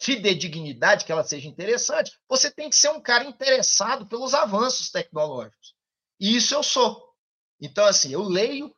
fidedignidade, 0.00 1.04
que 1.04 1.12
ela 1.12 1.22
seja 1.22 1.46
interessante, 1.46 2.12
você 2.28 2.50
tem 2.50 2.68
que 2.68 2.76
ser 2.76 2.88
um 2.90 3.00
cara 3.00 3.24
interessado 3.24 4.06
pelos 4.06 4.34
avanços 4.34 4.90
tecnológicos. 4.90 5.74
E 6.18 6.36
isso 6.36 6.54
eu 6.54 6.62
sou. 6.62 7.09
Então, 7.60 7.84
assim, 7.84 8.12
eu 8.12 8.22
leio 8.22 8.74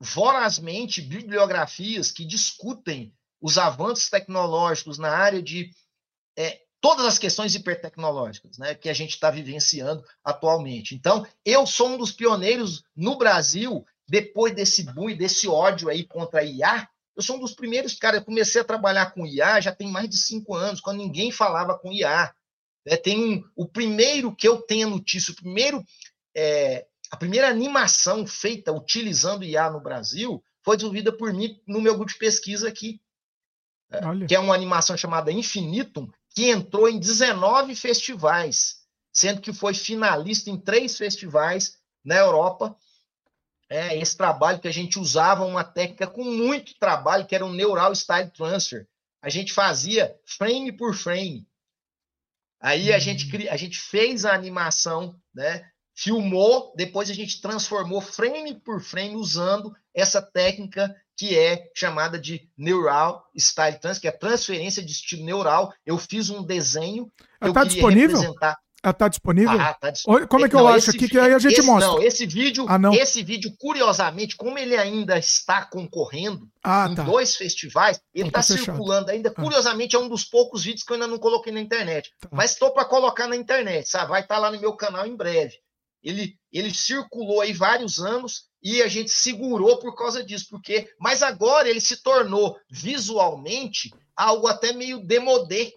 vorazmente 0.00 1.00
bibliografias 1.00 2.10
que 2.10 2.24
discutem 2.24 3.14
os 3.40 3.58
avanços 3.58 4.10
tecnológicos 4.10 4.98
na 4.98 5.10
área 5.10 5.42
de 5.42 5.70
é, 6.36 6.60
todas 6.80 7.06
as 7.06 7.18
questões 7.18 7.54
hipertecnológicas 7.54 8.58
né, 8.58 8.74
que 8.74 8.88
a 8.88 8.92
gente 8.92 9.10
está 9.10 9.30
vivenciando 9.30 10.04
atualmente. 10.24 10.94
Então, 10.94 11.26
eu 11.44 11.66
sou 11.66 11.90
um 11.90 11.98
dos 11.98 12.12
pioneiros 12.12 12.82
no 12.96 13.16
Brasil 13.16 13.84
depois 14.08 14.54
desse 14.54 14.82
boom 14.82 15.08
e 15.10 15.16
desse 15.16 15.48
ódio 15.48 15.88
aí 15.88 16.04
contra 16.04 16.40
a 16.40 16.44
IA, 16.44 16.88
eu 17.14 17.22
sou 17.22 17.36
um 17.36 17.40
dos 17.40 17.54
primeiros, 17.54 17.94
cara, 17.94 18.16
eu 18.16 18.24
comecei 18.24 18.60
a 18.60 18.64
trabalhar 18.64 19.12
com 19.12 19.26
IA 19.26 19.60
já 19.60 19.72
tem 19.72 19.88
mais 19.88 20.08
de 20.08 20.16
cinco 20.16 20.54
anos, 20.54 20.80
quando 20.80 20.98
ninguém 20.98 21.30
falava 21.30 21.78
com 21.78 21.92
IA. 21.92 22.34
É, 22.86 22.96
tem 22.96 23.22
um, 23.22 23.44
o 23.54 23.68
primeiro 23.68 24.34
que 24.34 24.48
eu 24.48 24.60
tenho 24.62 24.90
notícia, 24.90 25.32
o 25.32 25.36
primeiro, 25.36 25.84
é, 26.34 26.86
a 27.12 27.16
primeira 27.16 27.46
animação 27.46 28.26
feita 28.26 28.72
utilizando 28.72 29.44
IA 29.44 29.68
no 29.68 29.82
Brasil 29.82 30.42
foi 30.64 30.76
desenvolvida 30.76 31.12
por 31.12 31.30
mim 31.34 31.60
no 31.68 31.78
meu 31.78 31.94
grupo 31.94 32.10
de 32.10 32.18
pesquisa 32.18 32.66
aqui, 32.66 33.02
é, 33.90 34.26
que 34.26 34.34
é 34.34 34.38
uma 34.38 34.54
animação 34.54 34.96
chamada 34.96 35.30
Infinitum, 35.30 36.10
que 36.30 36.48
entrou 36.48 36.88
em 36.88 36.98
19 36.98 37.76
festivais, 37.76 38.78
sendo 39.12 39.42
que 39.42 39.52
foi 39.52 39.74
finalista 39.74 40.48
em 40.48 40.58
três 40.58 40.96
festivais 40.96 41.76
na 42.02 42.16
Europa 42.16 42.74
é, 43.68 43.98
esse 43.98 44.16
trabalho 44.16 44.60
que 44.60 44.68
a 44.68 44.72
gente 44.72 44.98
usava 44.98 45.44
uma 45.44 45.64
técnica 45.64 46.06
com 46.06 46.24
muito 46.24 46.78
trabalho, 46.78 47.26
que 47.26 47.34
era 47.34 47.44
o 47.44 47.52
Neural 47.52 47.94
Style 47.94 48.30
Transfer. 48.30 48.86
A 49.20 49.28
gente 49.28 49.52
fazia 49.52 50.18
frame 50.24 50.72
por 50.72 50.94
frame. 50.94 51.46
Aí 52.58 52.92
a 52.92 52.98
gente, 52.98 53.26
hum. 53.34 53.50
a 53.50 53.56
gente 53.56 53.78
fez 53.78 54.24
a 54.24 54.34
animação, 54.34 55.18
né? 55.34 55.71
Filmou, 55.94 56.72
depois 56.76 57.10
a 57.10 57.14
gente 57.14 57.40
transformou 57.40 58.00
frame 58.00 58.54
por 58.60 58.80
frame 58.80 59.16
usando 59.16 59.74
essa 59.94 60.22
técnica 60.22 60.94
que 61.16 61.38
é 61.38 61.70
chamada 61.74 62.18
de 62.18 62.48
Neural 62.56 63.28
Style 63.36 63.78
Transfer, 63.78 64.00
que 64.00 64.08
é 64.08 64.12
transferência 64.18 64.82
de 64.82 64.92
estilo 64.92 65.24
neural. 65.24 65.72
Eu 65.84 65.98
fiz 65.98 66.30
um 66.30 66.42
desenho. 66.42 67.10
Está 67.40 67.64
disponível? 67.64 68.18
Representar... 68.18 68.58
Ela 68.84 68.92
tá 68.92 69.06
disponível? 69.06 69.60
Ah, 69.60 69.74
tá 69.74 69.90
disponível. 69.90 70.26
Como 70.26 70.44
é 70.44 70.48
que 70.48 70.56
não, 70.56 70.62
eu 70.62 70.68
acho 70.68 70.90
aqui 70.90 71.08
que 71.08 71.16
aí 71.16 71.32
a 71.32 71.38
gente 71.38 71.52
esse, 71.52 71.62
mostra? 71.62 71.92
Não, 71.92 72.02
esse 72.02 72.26
vídeo, 72.26 72.66
ah, 72.68 72.76
não. 72.76 72.92
esse 72.92 73.22
vídeo, 73.22 73.54
curiosamente, 73.56 74.34
como 74.34 74.58
ele 74.58 74.76
ainda 74.76 75.16
está 75.16 75.64
concorrendo 75.64 76.48
ah, 76.64 76.88
em 76.90 76.96
tá. 76.96 77.04
dois 77.04 77.36
festivais, 77.36 78.00
ele 78.12 78.26
está 78.26 78.40
então 78.40 78.56
tá 78.56 78.64
circulando 78.64 79.12
ainda. 79.12 79.28
Ah. 79.28 79.40
Curiosamente, 79.40 79.94
é 79.94 79.98
um 80.00 80.08
dos 80.08 80.24
poucos 80.24 80.64
vídeos 80.64 80.82
que 80.82 80.90
eu 80.90 80.94
ainda 80.94 81.06
não 81.06 81.18
coloquei 81.18 81.52
na 81.52 81.60
internet. 81.60 82.10
Tá. 82.18 82.28
Mas 82.32 82.54
estou 82.54 82.72
para 82.72 82.84
colocar 82.84 83.28
na 83.28 83.36
internet, 83.36 83.88
sabe? 83.88 84.10
Vai 84.10 84.22
estar 84.22 84.34
tá 84.34 84.40
lá 84.40 84.50
no 84.50 84.60
meu 84.60 84.72
canal 84.72 85.06
em 85.06 85.14
breve. 85.14 85.61
Ele, 86.02 86.36
ele 86.52 86.74
circulou 86.74 87.40
aí 87.40 87.52
vários 87.52 87.98
anos 87.98 88.46
e 88.62 88.82
a 88.82 88.88
gente 88.88 89.10
segurou 89.10 89.78
por 89.78 89.94
causa 89.94 90.24
disso, 90.24 90.46
porque 90.50 90.92
mas 90.98 91.22
agora 91.22 91.68
ele 91.68 91.80
se 91.80 92.02
tornou 92.02 92.58
visualmente 92.70 93.90
algo 94.16 94.46
até 94.46 94.72
meio 94.72 95.04
demodé, 95.04 95.72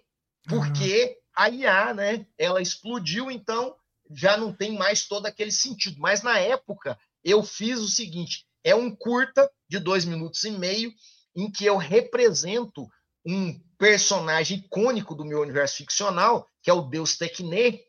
porque 0.48 1.16
a 1.36 1.48
IA, 1.48 1.94
né, 1.94 2.26
ela 2.38 2.62
explodiu, 2.62 3.30
então 3.30 3.74
já 4.10 4.36
não 4.36 4.52
tem 4.52 4.76
mais 4.76 5.06
todo 5.06 5.26
aquele 5.26 5.50
sentido. 5.50 5.96
Mas 5.98 6.22
na 6.22 6.38
época 6.38 6.98
eu 7.24 7.42
fiz 7.42 7.78
o 7.78 7.88
seguinte: 7.88 8.46
é 8.64 8.74
um 8.74 8.94
curta 8.94 9.50
de 9.68 9.78
dois 9.78 10.04
minutos 10.04 10.44
e 10.44 10.50
meio 10.50 10.92
em 11.34 11.50
que 11.50 11.66
eu 11.66 11.76
represento 11.76 12.88
um 13.26 13.58
personagem 13.76 14.58
icônico 14.58 15.14
do 15.14 15.24
meu 15.24 15.40
universo 15.40 15.76
ficcional, 15.76 16.48
que 16.62 16.70
é 16.70 16.72
o 16.72 16.82
Deus 16.82 17.18
Tecne, 17.18 17.80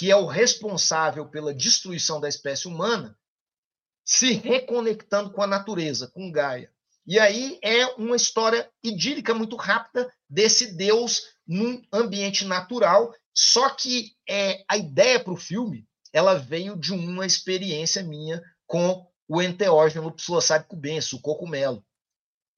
que 0.00 0.10
é 0.10 0.16
o 0.16 0.24
responsável 0.24 1.28
pela 1.28 1.52
destruição 1.52 2.18
da 2.18 2.26
espécie 2.26 2.66
humana, 2.66 3.14
se 4.02 4.32
reconectando 4.32 5.30
com 5.30 5.42
a 5.42 5.46
natureza, 5.46 6.08
com 6.08 6.32
Gaia. 6.32 6.72
E 7.06 7.18
aí 7.18 7.58
é 7.62 7.84
uma 7.96 8.16
história 8.16 8.66
idílica 8.82 9.34
muito 9.34 9.56
rápida 9.56 10.10
desse 10.26 10.74
Deus 10.74 11.34
num 11.46 11.82
ambiente 11.92 12.46
natural. 12.46 13.14
Só 13.34 13.68
que 13.68 14.16
é, 14.26 14.64
a 14.66 14.78
ideia 14.78 15.20
para 15.20 15.34
o 15.34 15.36
filme 15.36 15.86
ela 16.14 16.32
veio 16.32 16.78
de 16.78 16.94
uma 16.94 17.26
experiência 17.26 18.02
minha 18.02 18.42
com 18.66 19.06
o 19.28 19.42
enteógeno 19.42 20.10
psilocybe 20.12 20.64
benço, 20.76 21.16
o 21.16 21.20
cocumelo. 21.20 21.84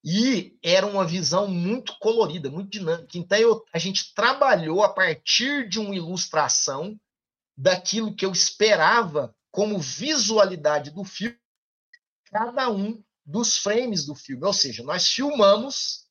E 0.05 0.57
era 0.63 0.87
uma 0.87 1.05
visão 1.05 1.49
muito 1.49 1.99
colorida, 1.99 2.49
muito 2.49 2.71
dinâmica. 2.71 3.19
Então 3.19 3.37
eu, 3.37 3.65
a 3.73 3.81
gente 3.81 4.15
trabalhou 4.15 4.85
a 4.85 4.89
partir 4.89 5.69
de 5.69 5.81
uma 5.81 5.97
ilustração 5.97 6.97
daquilo 7.57 8.15
que 8.15 8.25
eu 8.25 8.33
esperava 8.33 9.35
como 9.51 9.79
visualidade 9.79 10.91
do 10.91 11.05
filme, 11.05 11.39
cada 12.25 12.71
um 12.71 13.03
dos 13.25 13.59
frames 13.59 14.05
do 14.05 14.15
filme. 14.15 14.45
Ou 14.45 14.53
seja, 14.53 14.83
nós 14.83 15.09
filmamos. 15.09 16.07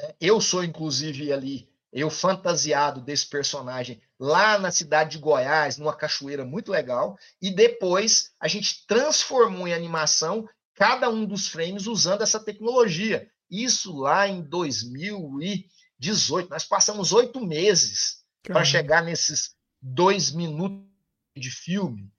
É, 0.00 0.14
eu 0.20 0.40
sou, 0.40 0.64
inclusive, 0.64 1.32
ali, 1.32 1.68
eu 1.92 2.10
fantasiado 2.10 3.00
desse 3.00 3.28
personagem 3.28 4.02
lá 4.18 4.58
na 4.58 4.70
cidade 4.70 5.12
de 5.12 5.18
Goiás, 5.18 5.78
numa 5.78 5.94
cachoeira 5.94 6.44
muito 6.44 6.72
legal, 6.72 7.16
e 7.40 7.50
depois 7.50 8.32
a 8.40 8.48
gente 8.48 8.86
transformou 8.86 9.68
em 9.68 9.74
animação 9.74 10.48
cada 10.74 11.08
um 11.08 11.24
dos 11.24 11.48
frames 11.48 11.86
usando 11.86 12.22
essa 12.22 12.40
tecnologia. 12.40 13.30
Isso 13.50 13.96
lá 13.96 14.26
em 14.26 14.42
2018. 14.42 16.50
Nós 16.50 16.64
passamos 16.64 17.12
oito 17.12 17.40
meses 17.40 18.23
para 18.52 18.64
chegar 18.64 19.02
nesses 19.02 19.54
dois 19.80 20.30
minutos 20.30 20.88
de 21.36 21.50
filme 21.50 22.12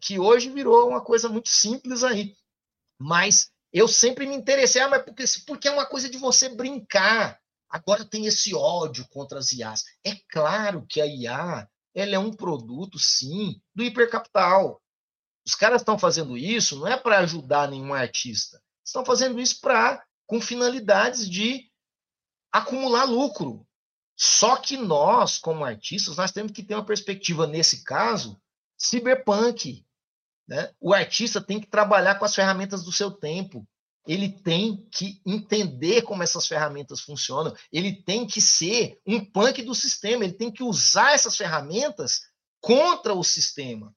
que 0.00 0.18
hoje 0.18 0.50
virou 0.50 0.88
uma 0.88 1.00
coisa 1.00 1.28
muito 1.28 1.48
simples 1.48 2.02
aí. 2.02 2.34
Mas 2.98 3.50
eu 3.72 3.88
sempre 3.88 4.26
me 4.26 4.34
interessei, 4.34 4.80
ah, 4.82 4.88
mas 4.88 5.02
porque, 5.02 5.24
porque 5.46 5.68
é 5.68 5.70
uma 5.70 5.86
coisa 5.86 6.08
de 6.08 6.18
você 6.18 6.48
brincar. 6.48 7.40
Agora 7.68 8.04
tem 8.04 8.26
esse 8.26 8.54
ódio 8.54 9.06
contra 9.08 9.38
as 9.38 9.52
IAs. 9.52 9.84
É 10.04 10.14
claro 10.30 10.86
que 10.88 11.00
a 11.00 11.06
IA 11.06 11.68
ela 11.94 12.14
é 12.14 12.18
um 12.18 12.32
produto, 12.32 12.98
sim, 12.98 13.60
do 13.74 13.82
hipercapital. 13.82 14.80
Os 15.46 15.54
caras 15.54 15.82
estão 15.82 15.98
fazendo 15.98 16.36
isso 16.36 16.78
não 16.78 16.86
é 16.86 16.96
para 16.96 17.18
ajudar 17.18 17.68
nenhum 17.68 17.92
artista. 17.92 18.60
Estão 18.84 19.04
fazendo 19.04 19.40
isso 19.40 19.60
para 19.60 20.04
com 20.26 20.40
finalidades 20.40 21.28
de 21.28 21.70
acumular 22.50 23.04
lucro. 23.04 23.66
Só 24.16 24.56
que 24.56 24.76
nós, 24.76 25.38
como 25.38 25.64
artistas, 25.64 26.16
nós 26.16 26.32
temos 26.32 26.52
que 26.52 26.62
ter 26.62 26.74
uma 26.74 26.84
perspectiva, 26.84 27.46
nesse 27.46 27.82
caso, 27.82 28.40
cyberpunk. 28.76 29.84
Né? 30.46 30.72
O 30.80 30.92
artista 30.92 31.40
tem 31.40 31.60
que 31.60 31.66
trabalhar 31.66 32.16
com 32.16 32.24
as 32.24 32.34
ferramentas 32.34 32.84
do 32.84 32.92
seu 32.92 33.10
tempo. 33.10 33.66
Ele 34.06 34.28
tem 34.28 34.86
que 34.92 35.20
entender 35.26 36.02
como 36.02 36.22
essas 36.22 36.46
ferramentas 36.46 37.00
funcionam. 37.00 37.54
Ele 37.72 37.92
tem 38.02 38.26
que 38.26 38.40
ser 38.40 39.00
um 39.06 39.24
punk 39.24 39.62
do 39.62 39.74
sistema. 39.74 40.24
Ele 40.24 40.34
tem 40.34 40.52
que 40.52 40.62
usar 40.62 41.12
essas 41.12 41.36
ferramentas 41.36 42.20
contra 42.60 43.14
o 43.14 43.24
sistema. 43.24 43.94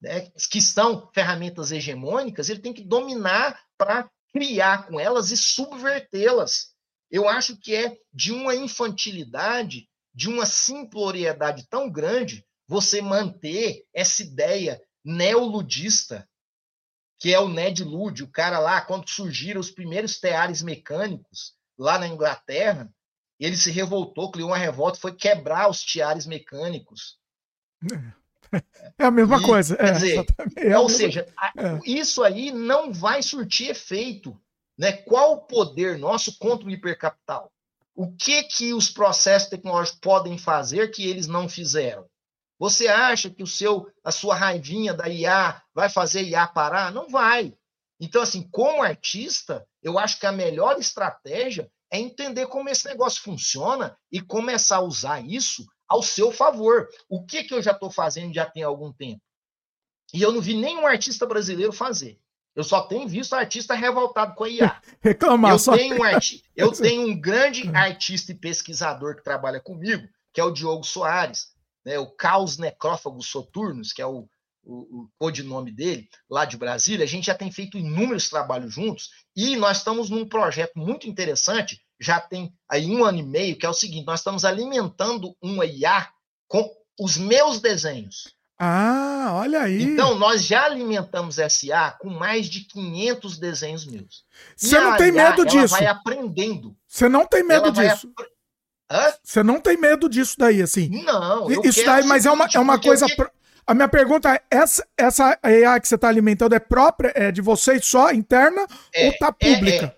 Né? 0.00 0.30
Que 0.50 0.60
são 0.60 1.10
ferramentas 1.12 1.72
hegemônicas, 1.72 2.48
ele 2.48 2.60
tem 2.60 2.72
que 2.72 2.84
dominar 2.84 3.60
para 3.76 4.10
criar 4.32 4.86
com 4.86 5.00
elas 5.00 5.30
e 5.30 5.36
subvertê-las. 5.36 6.74
Eu 7.10 7.28
acho 7.28 7.56
que 7.56 7.74
é 7.74 7.96
de 8.12 8.32
uma 8.32 8.54
infantilidade, 8.54 9.88
de 10.14 10.28
uma 10.28 10.44
simploriedade 10.44 11.66
tão 11.68 11.90
grande 11.90 12.44
você 12.66 13.00
manter 13.00 13.84
essa 13.94 14.22
ideia 14.22 14.80
neoludista, 15.04 16.28
que 17.18 17.32
é 17.32 17.40
o 17.40 17.48
Ned 17.48 17.82
Ludd, 17.82 18.22
o 18.22 18.30
cara 18.30 18.58
lá, 18.58 18.80
quando 18.80 19.08
surgiram 19.08 19.60
os 19.60 19.70
primeiros 19.70 20.20
teares 20.20 20.62
mecânicos 20.62 21.54
lá 21.78 21.98
na 21.98 22.06
Inglaterra, 22.06 22.92
ele 23.40 23.56
se 23.56 23.70
revoltou, 23.70 24.30
criou 24.30 24.50
uma 24.50 24.58
revolta, 24.58 24.98
foi 24.98 25.14
quebrar 25.14 25.70
os 25.70 25.82
tiares 25.82 26.26
mecânicos. 26.26 27.18
É 28.96 29.04
a 29.04 29.10
mesma 29.10 29.38
e, 29.38 29.42
coisa. 29.42 29.76
Quer 29.76 29.88
é, 29.88 29.92
dizer, 29.92 30.26
é 30.56 30.78
ou 30.78 30.88
seja, 30.88 31.28
é. 31.56 31.78
isso 31.84 32.22
aí 32.22 32.50
não 32.50 32.90
vai 32.90 33.22
surtir 33.22 33.68
efeito. 33.68 34.40
Né? 34.78 34.92
Qual 34.92 35.32
o 35.32 35.40
poder 35.40 35.98
nosso 35.98 36.38
contra 36.38 36.66
o 36.66 36.70
hipercapital? 36.70 37.52
O 37.94 38.14
que 38.14 38.44
que 38.44 38.72
os 38.72 38.88
processos 38.88 39.48
tecnológicos 39.48 39.98
podem 40.00 40.38
fazer 40.38 40.88
que 40.92 41.08
eles 41.08 41.26
não 41.26 41.48
fizeram? 41.48 42.08
Você 42.58 42.86
acha 42.86 43.28
que 43.28 43.42
o 43.42 43.46
seu, 43.46 43.90
a 44.04 44.12
sua 44.12 44.34
raivinha 44.34 44.94
da 44.94 45.08
IA 45.08 45.60
vai 45.74 45.88
fazer 45.88 46.22
IA 46.22 46.46
parar? 46.46 46.92
Não 46.92 47.08
vai. 47.08 47.56
Então, 48.00 48.22
assim, 48.22 48.48
como 48.50 48.82
artista, 48.82 49.66
eu 49.82 49.98
acho 49.98 50.20
que 50.20 50.26
a 50.26 50.32
melhor 50.32 50.78
estratégia 50.78 51.70
é 51.90 51.98
entender 51.98 52.46
como 52.46 52.68
esse 52.68 52.86
negócio 52.86 53.22
funciona 53.22 53.96
e 54.12 54.20
começar 54.20 54.76
a 54.76 54.82
usar 54.82 55.20
isso 55.20 55.66
ao 55.88 56.02
seu 56.02 56.30
favor. 56.30 56.88
O 57.08 57.24
que, 57.24 57.42
que 57.44 57.54
eu 57.54 57.62
já 57.62 57.72
estou 57.72 57.90
fazendo 57.90 58.34
já 58.34 58.46
tem 58.46 58.62
algum 58.62 58.92
tempo? 58.92 59.22
E 60.14 60.22
eu 60.22 60.32
não 60.32 60.40
vi 60.40 60.54
nenhum 60.54 60.86
artista 60.86 61.26
brasileiro 61.26 61.72
fazer. 61.72 62.20
Eu 62.58 62.64
só 62.64 62.80
tenho 62.80 63.06
visto 63.06 63.34
artista 63.34 63.74
revoltado 63.74 64.34
com 64.34 64.42
a 64.42 64.48
IA. 64.48 64.82
Reclamar 65.00 65.52
eu 65.52 65.58
só. 65.58 65.76
Tenho 65.76 65.96
um 65.96 66.02
arti... 66.04 66.42
Eu 66.56 66.72
tenho 66.72 67.02
um 67.08 67.18
grande 67.18 67.68
artista 67.68 68.32
e 68.32 68.34
pesquisador 68.34 69.14
que 69.14 69.22
trabalha 69.22 69.60
comigo, 69.60 70.08
que 70.32 70.40
é 70.40 70.44
o 70.44 70.50
Diogo 70.50 70.82
Soares 70.82 71.56
né, 71.88 71.98
o 71.98 72.06
Caos 72.06 72.58
Necrófago 72.58 73.22
Soturnos, 73.22 73.94
que 73.94 74.02
é 74.02 74.06
o, 74.06 74.28
o, 74.62 75.02
o 75.02 75.10
codinome 75.18 75.72
dele, 75.72 76.06
lá 76.28 76.44
de 76.44 76.58
Brasília, 76.58 77.04
a 77.04 77.08
gente 77.08 77.26
já 77.26 77.34
tem 77.34 77.50
feito 77.50 77.78
inúmeros 77.78 78.28
trabalhos 78.28 78.74
juntos 78.74 79.08
e 79.34 79.56
nós 79.56 79.78
estamos 79.78 80.10
num 80.10 80.28
projeto 80.28 80.72
muito 80.76 81.08
interessante, 81.08 81.80
já 81.98 82.20
tem 82.20 82.52
aí 82.68 82.86
um 82.86 83.04
ano 83.04 83.18
e 83.18 83.22
meio, 83.22 83.56
que 83.56 83.64
é 83.64 83.68
o 83.70 83.74
seguinte: 83.74 84.06
nós 84.06 84.20
estamos 84.20 84.44
alimentando 84.44 85.34
uma 85.42 85.64
IA 85.64 86.10
com 86.46 86.70
os 87.00 87.16
meus 87.16 87.60
desenhos. 87.60 88.36
Ah, 88.58 89.30
olha 89.34 89.62
aí. 89.62 89.82
Então, 89.82 90.18
nós 90.18 90.44
já 90.44 90.64
alimentamos 90.64 91.38
essa 91.38 91.64
IA 91.64 91.90
com 91.92 92.10
mais 92.10 92.46
de 92.46 92.60
500 92.64 93.38
desenhos 93.38 93.86
meus. 93.86 94.24
Você 94.56 94.80
não 94.80 94.96
tem 94.96 95.12
medo 95.12 95.44
disso? 95.44 95.74
vai 95.74 95.86
aprendendo. 95.86 96.74
Você 96.86 97.08
não 97.08 97.24
tem 97.24 97.44
medo 97.44 97.70
disso? 97.70 98.12
Você 99.22 99.42
não 99.42 99.60
tem 99.60 99.76
medo 99.76 100.08
disso 100.08 100.34
daí, 100.38 100.60
assim? 100.60 100.88
Não. 101.04 101.48
Isso 101.62 101.84
daí, 101.84 102.04
mas 102.04 102.26
é 102.26 102.30
uma, 102.30 102.48
é 102.52 102.58
uma 102.58 102.80
coisa. 102.80 103.06
Que... 103.06 103.14
A 103.66 103.74
minha 103.74 103.88
pergunta 103.88 104.34
é: 104.34 104.40
essa, 104.50 104.86
essa 104.96 105.38
AI 105.42 105.80
que 105.80 105.86
você 105.86 105.94
está 105.94 106.08
alimentando 106.08 106.54
é 106.54 106.58
própria, 106.58 107.12
é 107.14 107.30
de 107.30 107.42
vocês 107.42 107.84
só, 107.84 108.10
interna, 108.10 108.66
é, 108.94 109.04
ou 109.06 109.12
está 109.12 109.30
pública? 109.30 109.84
É, 109.84 109.84
é. 109.84 109.97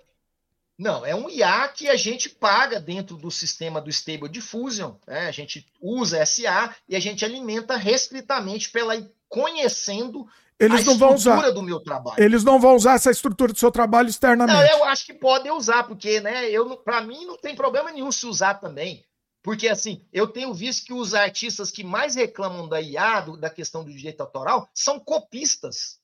Não, 0.80 1.04
é 1.04 1.14
um 1.14 1.28
IA 1.28 1.68
que 1.68 1.90
a 1.90 1.94
gente 1.94 2.30
paga 2.30 2.80
dentro 2.80 3.14
do 3.18 3.30
sistema 3.30 3.82
do 3.82 3.90
Stable 3.90 4.30
Diffusion. 4.30 4.94
Né? 5.06 5.28
A 5.28 5.30
gente 5.30 5.70
usa 5.78 6.24
SA 6.24 6.74
e 6.88 6.96
a 6.96 7.00
gente 7.00 7.22
alimenta 7.22 7.76
restritamente 7.76 8.70
pela 8.70 8.94
conhecendo 9.28 10.26
eles 10.58 10.80
a 10.80 10.84
não 10.90 10.96
vão 10.96 11.14
usar 11.14 11.50
do 11.50 11.62
meu 11.62 11.80
trabalho. 11.80 12.22
Eles 12.22 12.42
não 12.42 12.58
vão 12.58 12.76
usar 12.76 12.94
essa 12.94 13.10
estrutura 13.10 13.52
do 13.52 13.58
seu 13.58 13.70
trabalho 13.70 14.08
externamente. 14.08 14.56
Não, 14.56 14.78
eu 14.78 14.84
acho 14.84 15.04
que 15.04 15.12
podem 15.12 15.52
usar, 15.52 15.82
porque, 15.82 16.18
né, 16.18 16.48
eu 16.48 16.74
para 16.78 17.02
mim 17.02 17.26
não 17.26 17.36
tem 17.36 17.54
problema 17.54 17.92
nenhum 17.92 18.10
se 18.10 18.24
usar 18.24 18.54
também. 18.54 19.04
Porque 19.42 19.68
assim, 19.68 20.02
eu 20.10 20.28
tenho 20.28 20.54
visto 20.54 20.86
que 20.86 20.94
os 20.94 21.12
artistas 21.12 21.70
que 21.70 21.84
mais 21.84 22.14
reclamam 22.14 22.66
da 22.66 22.80
IA, 22.80 23.20
do, 23.20 23.36
da 23.36 23.50
questão 23.50 23.84
do 23.84 23.92
direito 23.92 24.22
autoral, 24.22 24.66
são 24.74 24.98
copistas. 24.98 25.99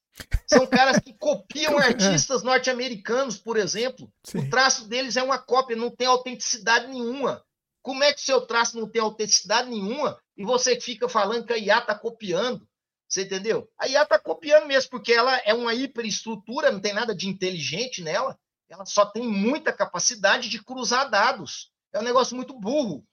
São 0.47 0.67
caras 0.67 0.99
que 0.99 1.13
copiam 1.13 1.79
é. 1.81 1.87
artistas 1.87 2.43
norte-americanos, 2.43 3.39
por 3.39 3.57
exemplo. 3.57 4.13
Sim. 4.23 4.39
O 4.39 4.51
traço 4.51 4.89
deles 4.89 5.17
é 5.17 5.23
uma 5.23 5.39
cópia, 5.39 5.77
não 5.77 5.91
tem 5.91 6.07
autenticidade 6.07 6.87
nenhuma. 6.87 7.45
Como 7.83 8.03
é 8.03 8.13
que 8.13 8.21
o 8.21 8.25
seu 8.25 8.41
traço 8.41 8.79
não 8.79 8.89
tem 8.89 9.01
autenticidade 9.01 9.71
nenhuma 9.71 10.19
e 10.37 10.45
você 10.45 10.81
fica 10.81 11.09
falando 11.09 11.47
que 11.47 11.53
a 11.53 11.59
IA 11.59 11.79
está 11.79 11.95
copiando? 11.95 12.67
Você 13.09 13.23
entendeu? 13.23 13.71
A 13.79 13.87
IA 13.87 14.03
está 14.03 14.19
copiando 14.19 14.67
mesmo, 14.67 14.91
porque 14.91 15.13
ela 15.13 15.37
é 15.45 15.55
uma 15.55 15.73
hiperestrutura, 15.73 16.73
não 16.73 16.81
tem 16.81 16.93
nada 16.93 17.15
de 17.15 17.29
inteligente 17.29 18.03
nela. 18.03 18.37
Ela 18.69 18.85
só 18.85 19.07
tem 19.07 19.23
muita 19.23 19.73
capacidade 19.73 20.49
de 20.49 20.63
cruzar 20.63 21.09
dados. 21.09 21.71
É 21.93 22.01
um 22.01 22.03
negócio 22.03 22.35
muito 22.35 22.59
burro. 22.59 23.07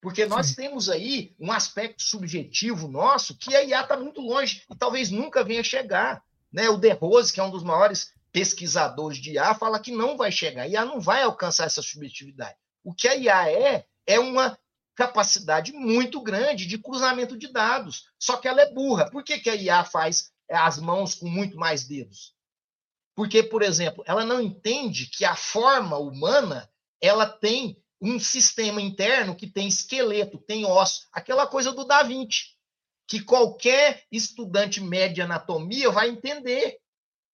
Porque 0.00 0.26
nós 0.26 0.48
Sim. 0.48 0.54
temos 0.54 0.88
aí 0.88 1.34
um 1.40 1.50
aspecto 1.50 2.02
subjetivo 2.02 2.86
nosso 2.86 3.36
que 3.36 3.54
a 3.54 3.64
IA 3.64 3.82
está 3.82 3.96
muito 3.96 4.20
longe 4.20 4.62
e 4.70 4.76
talvez 4.76 5.10
nunca 5.10 5.42
venha 5.42 5.62
chegar. 5.64 6.22
Né? 6.52 6.68
O 6.68 6.76
De 6.76 6.90
Rose, 6.92 7.32
que 7.32 7.40
é 7.40 7.42
um 7.42 7.50
dos 7.50 7.64
maiores 7.64 8.12
pesquisadores 8.30 9.18
de 9.18 9.32
IA, 9.32 9.54
fala 9.54 9.80
que 9.80 9.90
não 9.90 10.16
vai 10.16 10.30
chegar. 10.30 10.62
A 10.62 10.68
IA 10.68 10.84
não 10.84 11.00
vai 11.00 11.22
alcançar 11.22 11.66
essa 11.66 11.82
subjetividade. 11.82 12.56
O 12.84 12.94
que 12.94 13.08
a 13.08 13.16
IA 13.16 13.50
é, 13.50 13.86
é 14.06 14.20
uma 14.20 14.56
capacidade 14.94 15.72
muito 15.72 16.20
grande 16.20 16.66
de 16.66 16.78
cruzamento 16.78 17.36
de 17.36 17.52
dados. 17.52 18.06
Só 18.18 18.36
que 18.36 18.48
ela 18.48 18.62
é 18.62 18.72
burra. 18.72 19.10
Por 19.10 19.22
que, 19.24 19.38
que 19.38 19.50
a 19.50 19.54
IA 19.54 19.84
faz 19.84 20.32
as 20.50 20.78
mãos 20.78 21.14
com 21.14 21.28
muito 21.28 21.56
mais 21.56 21.86
dedos? 21.86 22.34
Porque, 23.14 23.42
por 23.42 23.62
exemplo, 23.62 24.04
ela 24.06 24.24
não 24.24 24.40
entende 24.40 25.06
que 25.06 25.24
a 25.24 25.34
forma 25.34 25.98
humana 25.98 26.70
ela 27.00 27.26
tem 27.26 27.82
um 28.00 28.18
sistema 28.18 28.80
interno 28.80 29.34
que 29.34 29.46
tem 29.46 29.66
esqueleto, 29.66 30.38
tem 30.38 30.64
osso, 30.64 31.08
aquela 31.12 31.46
coisa 31.46 31.72
do 31.72 31.84
Da 31.84 32.02
Vinci. 32.02 32.56
que 33.06 33.22
qualquer 33.22 34.04
estudante 34.12 34.80
médio 34.82 35.14
de 35.16 35.22
anatomia 35.22 35.90
vai 35.90 36.10
entender. 36.10 36.78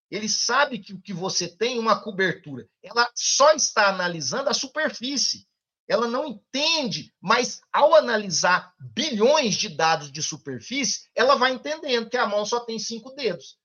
Ele 0.08 0.28
sabe 0.28 0.78
que 0.78 0.94
o 0.94 1.00
que 1.00 1.12
você 1.12 1.48
tem 1.48 1.80
uma 1.80 2.00
cobertura. 2.00 2.68
Ela 2.80 3.10
só 3.14 3.52
está 3.52 3.88
analisando 3.88 4.48
a 4.48 4.54
superfície. 4.54 5.48
Ela 5.88 6.06
não 6.06 6.26
entende, 6.26 7.12
mas 7.20 7.60
ao 7.72 7.94
analisar 7.94 8.72
bilhões 8.78 9.56
de 9.56 9.68
dados 9.68 10.10
de 10.10 10.22
superfície, 10.22 11.08
ela 11.14 11.34
vai 11.34 11.52
entendendo 11.52 12.08
que 12.08 12.16
a 12.16 12.26
mão 12.26 12.46
só 12.46 12.60
tem 12.60 12.78
cinco 12.78 13.10
dedos, 13.10 13.58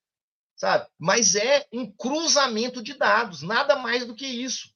sabe? 0.55 0.89
Mas 0.97 1.35
é 1.35 1.65
um 1.71 1.89
cruzamento 1.89 2.83
de 2.83 2.93
dados, 2.95 3.41
nada 3.41 3.77
mais 3.77 4.05
do 4.05 4.15
que 4.15 4.25
isso. 4.25 4.69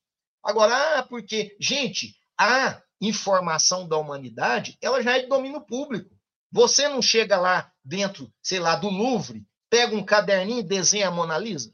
Agora, 0.43 0.99
ah, 0.99 1.03
porque, 1.03 1.55
gente, 1.59 2.15
a 2.37 2.81
informação 2.99 3.87
da 3.87 3.97
humanidade, 3.97 4.77
ela 4.81 5.01
já 5.01 5.17
é 5.17 5.21
de 5.21 5.27
domínio 5.27 5.61
público. 5.61 6.13
Você 6.51 6.87
não 6.87 7.01
chega 7.01 7.39
lá 7.39 7.71
dentro, 7.83 8.31
sei 8.41 8.59
lá, 8.59 8.75
do 8.75 8.89
Louvre, 8.89 9.45
pega 9.69 9.95
um 9.95 10.03
caderninho 10.03 10.59
e 10.59 10.63
desenha 10.63 11.07
a 11.07 11.11
Mona 11.11 11.37
Lisa? 11.37 11.73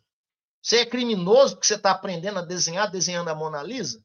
Você 0.62 0.78
é 0.78 0.86
criminoso 0.86 1.56
porque 1.56 1.68
você 1.68 1.76
está 1.76 1.92
aprendendo 1.92 2.40
a 2.40 2.46
desenhar 2.46 2.90
desenhando 2.90 3.30
a 3.30 3.36
Mona 3.36 3.64
Lisa? 3.64 4.04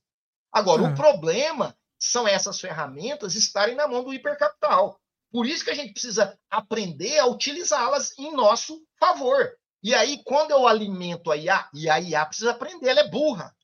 Agora, 0.52 0.82
o 0.82 0.86
é. 0.86 0.94
problema 0.94 1.76
são 1.98 2.28
essas 2.28 2.60
ferramentas 2.60 3.34
estarem 3.34 3.74
na 3.74 3.88
mão 3.88 4.04
do 4.04 4.12
hipercapital. 4.12 5.00
Por 5.32 5.46
isso 5.46 5.64
que 5.64 5.70
a 5.70 5.74
gente 5.74 5.92
precisa 5.92 6.38
aprender 6.48 7.18
a 7.18 7.26
utilizá-las 7.26 8.16
em 8.18 8.32
nosso 8.32 8.80
favor. 9.00 9.52
E 9.82 9.94
aí, 9.94 10.22
quando 10.24 10.52
eu 10.52 10.66
alimento 10.66 11.30
a 11.30 11.36
IA, 11.36 11.68
e 11.74 11.90
a 11.90 12.00
IA 12.00 12.24
precisa 12.24 12.52
aprender, 12.52 12.88
ela 12.88 13.00
é 13.00 13.08
burra. 13.08 13.54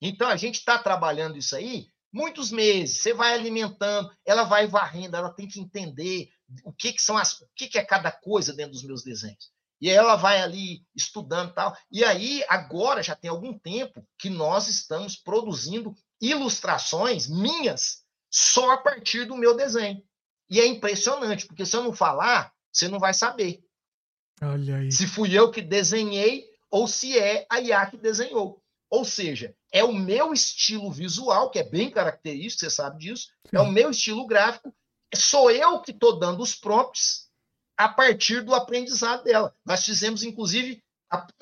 Então, 0.00 0.28
a 0.28 0.36
gente 0.36 0.56
está 0.56 0.78
trabalhando 0.78 1.36
isso 1.36 1.54
aí 1.54 1.88
muitos 2.12 2.50
meses. 2.50 2.98
Você 2.98 3.14
vai 3.14 3.34
alimentando, 3.34 4.10
ela 4.24 4.44
vai 4.44 4.66
varrendo, 4.66 5.16
ela 5.16 5.32
tem 5.32 5.48
que 5.48 5.60
entender 5.60 6.28
o 6.64 6.72
que, 6.72 6.92
que 6.92 7.02
são 7.02 7.16
as, 7.16 7.40
o 7.40 7.48
que, 7.54 7.68
que 7.68 7.78
é 7.78 7.84
cada 7.84 8.10
coisa 8.10 8.52
dentro 8.52 8.72
dos 8.72 8.84
meus 8.84 9.02
desenhos. 9.02 9.50
E 9.80 9.88
aí 9.88 9.96
ela 9.96 10.16
vai 10.16 10.42
ali 10.42 10.84
estudando 10.94 11.54
tal. 11.54 11.74
E 11.90 12.04
aí, 12.04 12.44
agora 12.48 13.02
já 13.02 13.16
tem 13.16 13.30
algum 13.30 13.58
tempo 13.58 14.06
que 14.18 14.28
nós 14.28 14.68
estamos 14.68 15.16
produzindo 15.16 15.94
ilustrações 16.20 17.28
minhas 17.28 18.04
só 18.30 18.72
a 18.72 18.78
partir 18.78 19.24
do 19.24 19.36
meu 19.36 19.56
desenho. 19.56 20.02
E 20.50 20.60
é 20.60 20.66
impressionante, 20.66 21.46
porque 21.46 21.64
se 21.64 21.76
eu 21.76 21.82
não 21.82 21.94
falar, 21.94 22.52
você 22.70 22.88
não 22.88 22.98
vai 22.98 23.14
saber. 23.14 23.64
Olha 24.42 24.78
aí. 24.78 24.92
Se 24.92 25.06
fui 25.06 25.32
eu 25.32 25.50
que 25.50 25.62
desenhei 25.62 26.44
ou 26.70 26.86
se 26.86 27.18
é 27.18 27.46
a 27.48 27.60
IA 27.60 27.86
que 27.86 27.96
desenhou. 27.96 28.62
Ou 28.90 29.04
seja, 29.04 29.54
é 29.72 29.84
o 29.84 29.92
meu 29.92 30.32
estilo 30.32 30.90
visual, 30.90 31.50
que 31.50 31.58
é 31.58 31.64
bem 31.64 31.90
característico, 31.90 32.60
você 32.60 32.70
sabe 32.70 32.98
disso, 32.98 33.28
Sim. 33.46 33.56
é 33.56 33.60
o 33.60 33.70
meu 33.70 33.90
estilo 33.90 34.26
gráfico, 34.26 34.74
sou 35.14 35.50
eu 35.50 35.80
que 35.80 35.90
estou 35.90 36.18
dando 36.18 36.42
os 36.42 36.54
prompts 36.54 37.28
a 37.76 37.88
partir 37.88 38.42
do 38.42 38.54
aprendizado 38.54 39.24
dela. 39.24 39.54
Nós 39.64 39.84
fizemos, 39.84 40.22
inclusive, 40.22 40.82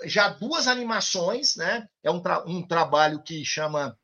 já 0.05 0.29
duas 0.29 0.67
animações, 0.67 1.57
né? 1.57 1.89
É 2.03 2.11
um, 2.11 2.21
tra 2.21 2.45
um 2.47 2.63
trabalho 2.63 3.23
que 3.23 3.45
chama 3.45 3.99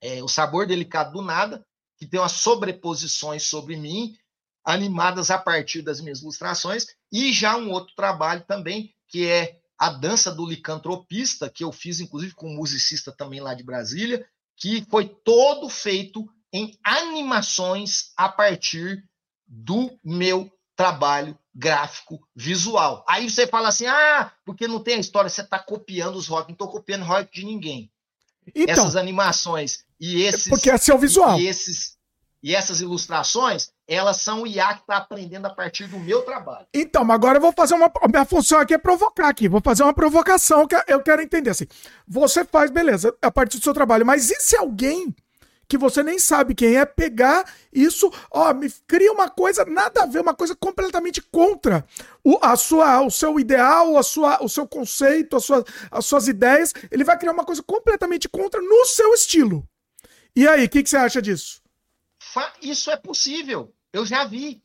é, 0.00 0.22
O 0.22 0.28
Sabor 0.28 0.66
Delicado 0.66 1.12
do 1.12 1.22
Nada, 1.22 1.64
que 1.98 2.06
tem 2.06 2.18
umas 2.18 2.32
sobreposições 2.32 3.44
sobre 3.44 3.76
mim, 3.76 4.16
animadas 4.64 5.30
a 5.30 5.38
partir 5.38 5.82
das 5.82 6.00
minhas 6.00 6.22
ilustrações, 6.22 6.86
e 7.12 7.32
já 7.32 7.56
um 7.56 7.70
outro 7.70 7.94
trabalho 7.94 8.44
também, 8.46 8.94
que 9.06 9.28
é 9.28 9.60
a 9.78 9.90
dança 9.90 10.32
do 10.32 10.46
licantropista, 10.46 11.50
que 11.50 11.64
eu 11.64 11.70
fiz, 11.70 12.00
inclusive, 12.00 12.34
com 12.34 12.48
um 12.48 12.56
musicista 12.56 13.12
também 13.12 13.40
lá 13.40 13.54
de 13.54 13.62
Brasília, 13.62 14.26
que 14.56 14.84
foi 14.90 15.06
todo 15.06 15.68
feito 15.68 16.26
em 16.52 16.78
animações 16.82 18.12
a 18.16 18.28
partir 18.28 19.04
do 19.46 19.98
meu 20.02 20.50
trabalho 20.74 21.38
gráfico 21.54 22.20
visual. 22.34 23.04
Aí 23.08 23.28
você 23.28 23.46
fala 23.46 23.68
assim: 23.68 23.86
ah, 23.86 24.32
porque 24.44 24.66
não 24.66 24.82
tem 24.82 24.96
a 24.96 25.00
história, 25.00 25.28
você 25.28 25.42
está 25.42 25.58
copiando 25.58 26.16
os 26.16 26.26
rock. 26.26 26.48
Não 26.48 26.54
estou 26.54 26.68
copiando 26.68 27.04
rock 27.04 27.32
de 27.32 27.44
ninguém. 27.44 27.90
Então, 28.54 28.84
Essas 28.84 28.96
animações 28.96 29.84
e 30.00 30.22
esses. 30.22 30.48
Porque 30.48 30.70
é 30.70 30.78
seu 30.78 30.98
visual. 30.98 31.38
E, 31.38 31.46
esses, 31.46 31.95
e 32.42 32.54
essas 32.54 32.80
ilustrações, 32.80 33.70
elas 33.88 34.18
são 34.20 34.42
o 34.42 34.46
IA 34.46 34.74
que 34.74 34.80
está 34.80 34.98
aprendendo 34.98 35.46
a 35.46 35.50
partir 35.50 35.86
do 35.86 35.98
meu 35.98 36.22
trabalho. 36.22 36.66
Então, 36.72 37.04
mas 37.04 37.14
agora 37.14 37.38
eu 37.38 37.42
vou 37.42 37.52
fazer 37.52 37.74
uma. 37.74 37.90
Minha 38.08 38.24
função 38.24 38.58
aqui 38.58 38.74
é 38.74 38.78
provocar 38.78 39.28
aqui. 39.28 39.48
Vou 39.48 39.60
fazer 39.60 39.82
uma 39.82 39.94
provocação 39.94 40.66
que 40.66 40.76
eu 40.86 41.02
quero 41.02 41.22
entender 41.22 41.50
assim. 41.50 41.66
Você 42.06 42.44
faz, 42.44 42.70
beleza, 42.70 43.14
a 43.22 43.30
partir 43.30 43.58
do 43.58 43.64
seu 43.64 43.74
trabalho, 43.74 44.04
mas 44.04 44.30
e 44.30 44.40
se 44.40 44.56
alguém 44.56 45.14
que 45.68 45.76
você 45.76 46.02
nem 46.02 46.18
sabe 46.18 46.54
quem 46.54 46.76
é, 46.76 46.84
pegar 46.84 47.44
isso, 47.72 48.12
ó, 48.30 48.54
me 48.54 48.70
cria 48.86 49.12
uma 49.12 49.28
coisa 49.28 49.64
nada 49.64 50.04
a 50.04 50.06
ver, 50.06 50.20
uma 50.20 50.34
coisa 50.34 50.54
completamente 50.54 51.20
contra 51.20 51.84
o, 52.22 52.38
a 52.40 52.54
sua, 52.56 53.00
o 53.00 53.10
seu 53.10 53.38
ideal, 53.40 53.96
a 53.96 54.02
sua, 54.02 54.42
o 54.42 54.48
seu 54.48 54.66
conceito, 54.66 55.36
a 55.36 55.40
sua, 55.40 55.64
as 55.90 56.06
suas 56.06 56.28
ideias. 56.28 56.72
Ele 56.90 57.04
vai 57.04 57.18
criar 57.18 57.32
uma 57.32 57.44
coisa 57.44 57.62
completamente 57.62 58.28
contra 58.28 58.60
no 58.60 58.84
seu 58.86 59.12
estilo. 59.14 59.66
E 60.34 60.46
aí, 60.46 60.66
o 60.66 60.68
que, 60.68 60.82
que 60.82 60.90
você 60.90 60.96
acha 60.96 61.20
disso? 61.20 61.65
Isso 62.62 62.90
é 62.90 62.96
possível. 62.96 63.72
Eu 63.92 64.04
já 64.04 64.24
vi. 64.24 64.62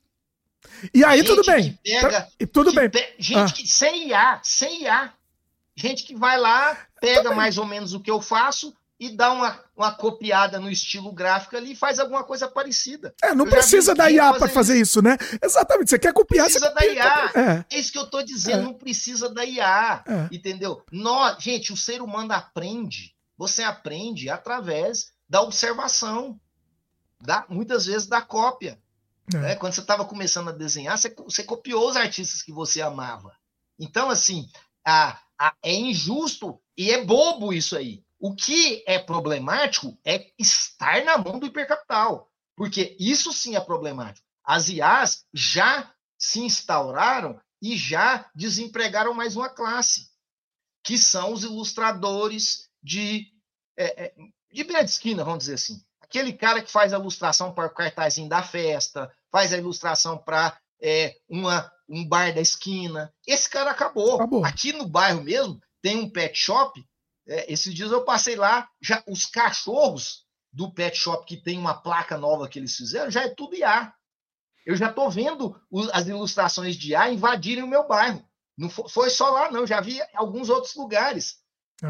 E 0.93 1.03
aí, 1.03 1.19
gente 1.19 1.27
tudo 1.27 1.43
bem. 1.43 1.79
Pega, 1.83 2.27
e 2.39 2.45
tudo 2.45 2.73
bem. 2.73 2.89
Pe... 2.89 3.15
Gente 3.17 3.51
ah. 3.51 3.55
que 3.55 3.67
sem 3.67 4.09
IA, 4.09 4.39
sem 4.43 4.83
IA. 4.83 5.13
Gente 5.75 6.03
que 6.03 6.15
vai 6.15 6.37
lá, 6.37 6.77
pega 6.99 7.33
mais 7.33 7.57
ou 7.57 7.65
menos 7.65 7.93
o 7.93 7.99
que 7.99 8.11
eu 8.11 8.21
faço, 8.21 8.75
e 9.01 9.09
dá 9.09 9.31
uma, 9.31 9.59
uma 9.75 9.91
copiada 9.91 10.59
no 10.59 10.69
estilo 10.69 11.11
gráfico 11.11 11.57
ali 11.57 11.71
e 11.71 11.75
faz 11.75 11.97
alguma 11.97 12.23
coisa 12.23 12.47
parecida. 12.47 13.15
É, 13.23 13.33
não 13.33 13.47
precisa 13.47 13.95
da 13.95 14.11
IA 14.11 14.31
para 14.31 14.47
fazer 14.47 14.73
isso. 14.73 14.99
isso. 14.99 15.01
né? 15.01 15.17
Exatamente, 15.41 15.89
você 15.89 15.97
quer 15.97 16.13
copiar, 16.13 16.45
precisa 16.45 16.69
você 16.69 16.75
da 16.75 16.85
IA. 16.85 17.31
É. 17.33 17.75
é. 17.75 17.79
isso 17.79 17.91
que 17.91 17.97
eu 17.97 18.03
estou 18.03 18.21
dizendo, 18.21 18.59
é. 18.59 18.61
não 18.61 18.75
precisa 18.75 19.27
da 19.27 19.43
IA, 19.43 20.03
é. 20.05 20.35
entendeu? 20.35 20.83
Nós, 20.91 21.41
gente, 21.41 21.73
o 21.73 21.77
ser 21.77 21.99
humano 21.99 22.31
aprende. 22.31 23.15
Você 23.39 23.63
aprende 23.63 24.29
através 24.29 25.11
da 25.27 25.41
observação, 25.41 26.39
da, 27.21 27.45
muitas 27.49 27.85
vezes 27.85 28.07
da 28.07 28.21
cópia. 28.21 28.81
É. 29.33 29.37
Né? 29.37 29.55
Quando 29.55 29.73
você 29.73 29.81
estava 29.81 30.05
começando 30.05 30.49
a 30.49 30.53
desenhar, 30.53 30.97
você, 30.97 31.13
você 31.15 31.43
copiou 31.43 31.89
os 31.89 31.95
artistas 31.95 32.41
que 32.41 32.51
você 32.51 32.81
amava. 32.81 33.35
Então, 33.79 34.09
assim, 34.09 34.49
a, 34.85 35.19
a, 35.37 35.55
é 35.63 35.73
injusto 35.73 36.59
e 36.77 36.91
é 36.91 37.03
bobo 37.03 37.53
isso 37.53 37.77
aí. 37.77 38.03
O 38.19 38.35
que 38.35 38.83
é 38.85 38.99
problemático 38.99 39.97
é 40.05 40.31
estar 40.37 41.03
na 41.03 41.17
mão 41.17 41.39
do 41.39 41.47
hipercapital, 41.47 42.31
porque 42.55 42.95
isso 42.99 43.33
sim 43.33 43.55
é 43.55 43.59
problemático. 43.59 44.27
As 44.43 44.69
IAs 44.69 45.25
já 45.33 45.91
se 46.17 46.39
instauraram 46.39 47.39
e 47.61 47.75
já 47.75 48.29
desempregaram 48.35 49.13
mais 49.13 49.35
uma 49.35 49.49
classe, 49.49 50.11
que 50.83 50.97
são 50.97 51.33
os 51.33 51.43
ilustradores 51.43 52.69
de, 52.81 53.27
é, 53.77 54.05
é, 54.05 54.13
de 54.51 54.63
beira 54.63 54.83
de 54.83 54.91
esquina, 54.91 55.23
vamos 55.23 55.39
dizer 55.39 55.55
assim. 55.55 55.83
Aquele 56.11 56.33
cara 56.33 56.61
que 56.61 56.69
faz 56.69 56.93
a 56.93 56.99
ilustração 56.99 57.53
para 57.53 57.67
o 57.67 57.73
cartazinho 57.73 58.27
da 58.27 58.43
festa, 58.43 59.09
faz 59.31 59.53
a 59.53 59.57
ilustração 59.57 60.17
para 60.17 60.57
é, 60.81 61.15
uma, 61.29 61.71
um 61.87 62.05
bar 62.05 62.33
da 62.33 62.41
esquina. 62.41 63.13
Esse 63.25 63.49
cara 63.49 63.71
acabou. 63.71 64.15
acabou. 64.15 64.45
Aqui 64.45 64.73
no 64.73 64.85
bairro 64.85 65.23
mesmo 65.23 65.57
tem 65.81 65.97
um 65.97 66.09
pet 66.09 66.37
shop 66.37 66.85
é, 67.27 67.51
esses 67.51 67.73
dias 67.73 67.91
eu 67.91 68.03
passei 68.03 68.35
lá, 68.35 68.67
já 68.81 69.01
os 69.07 69.25
cachorros 69.25 70.25
do 70.51 70.71
pet 70.73 70.97
shop 70.97 71.25
que 71.25 71.41
tem 71.41 71.57
uma 71.57 71.73
placa 71.73 72.17
nova 72.17 72.47
que 72.47 72.59
eles 72.59 72.75
fizeram, 72.75 73.09
já 73.09 73.23
é 73.23 73.29
tudo 73.29 73.55
IA. 73.55 73.93
Eu 74.65 74.75
já 74.75 74.89
estou 74.89 75.09
vendo 75.09 75.59
os, 75.71 75.89
as 75.89 76.07
ilustrações 76.07 76.75
de 76.75 76.91
IA 76.91 77.11
invadirem 77.11 77.63
o 77.63 77.67
meu 77.67 77.87
bairro. 77.87 78.23
Não 78.57 78.69
foi, 78.69 78.89
foi 78.89 79.09
só 79.09 79.29
lá, 79.29 79.49
não, 79.49 79.65
já 79.65 79.79
vi 79.79 79.99
alguns 80.13 80.49
outros 80.49 80.75
lugares. 80.75 81.39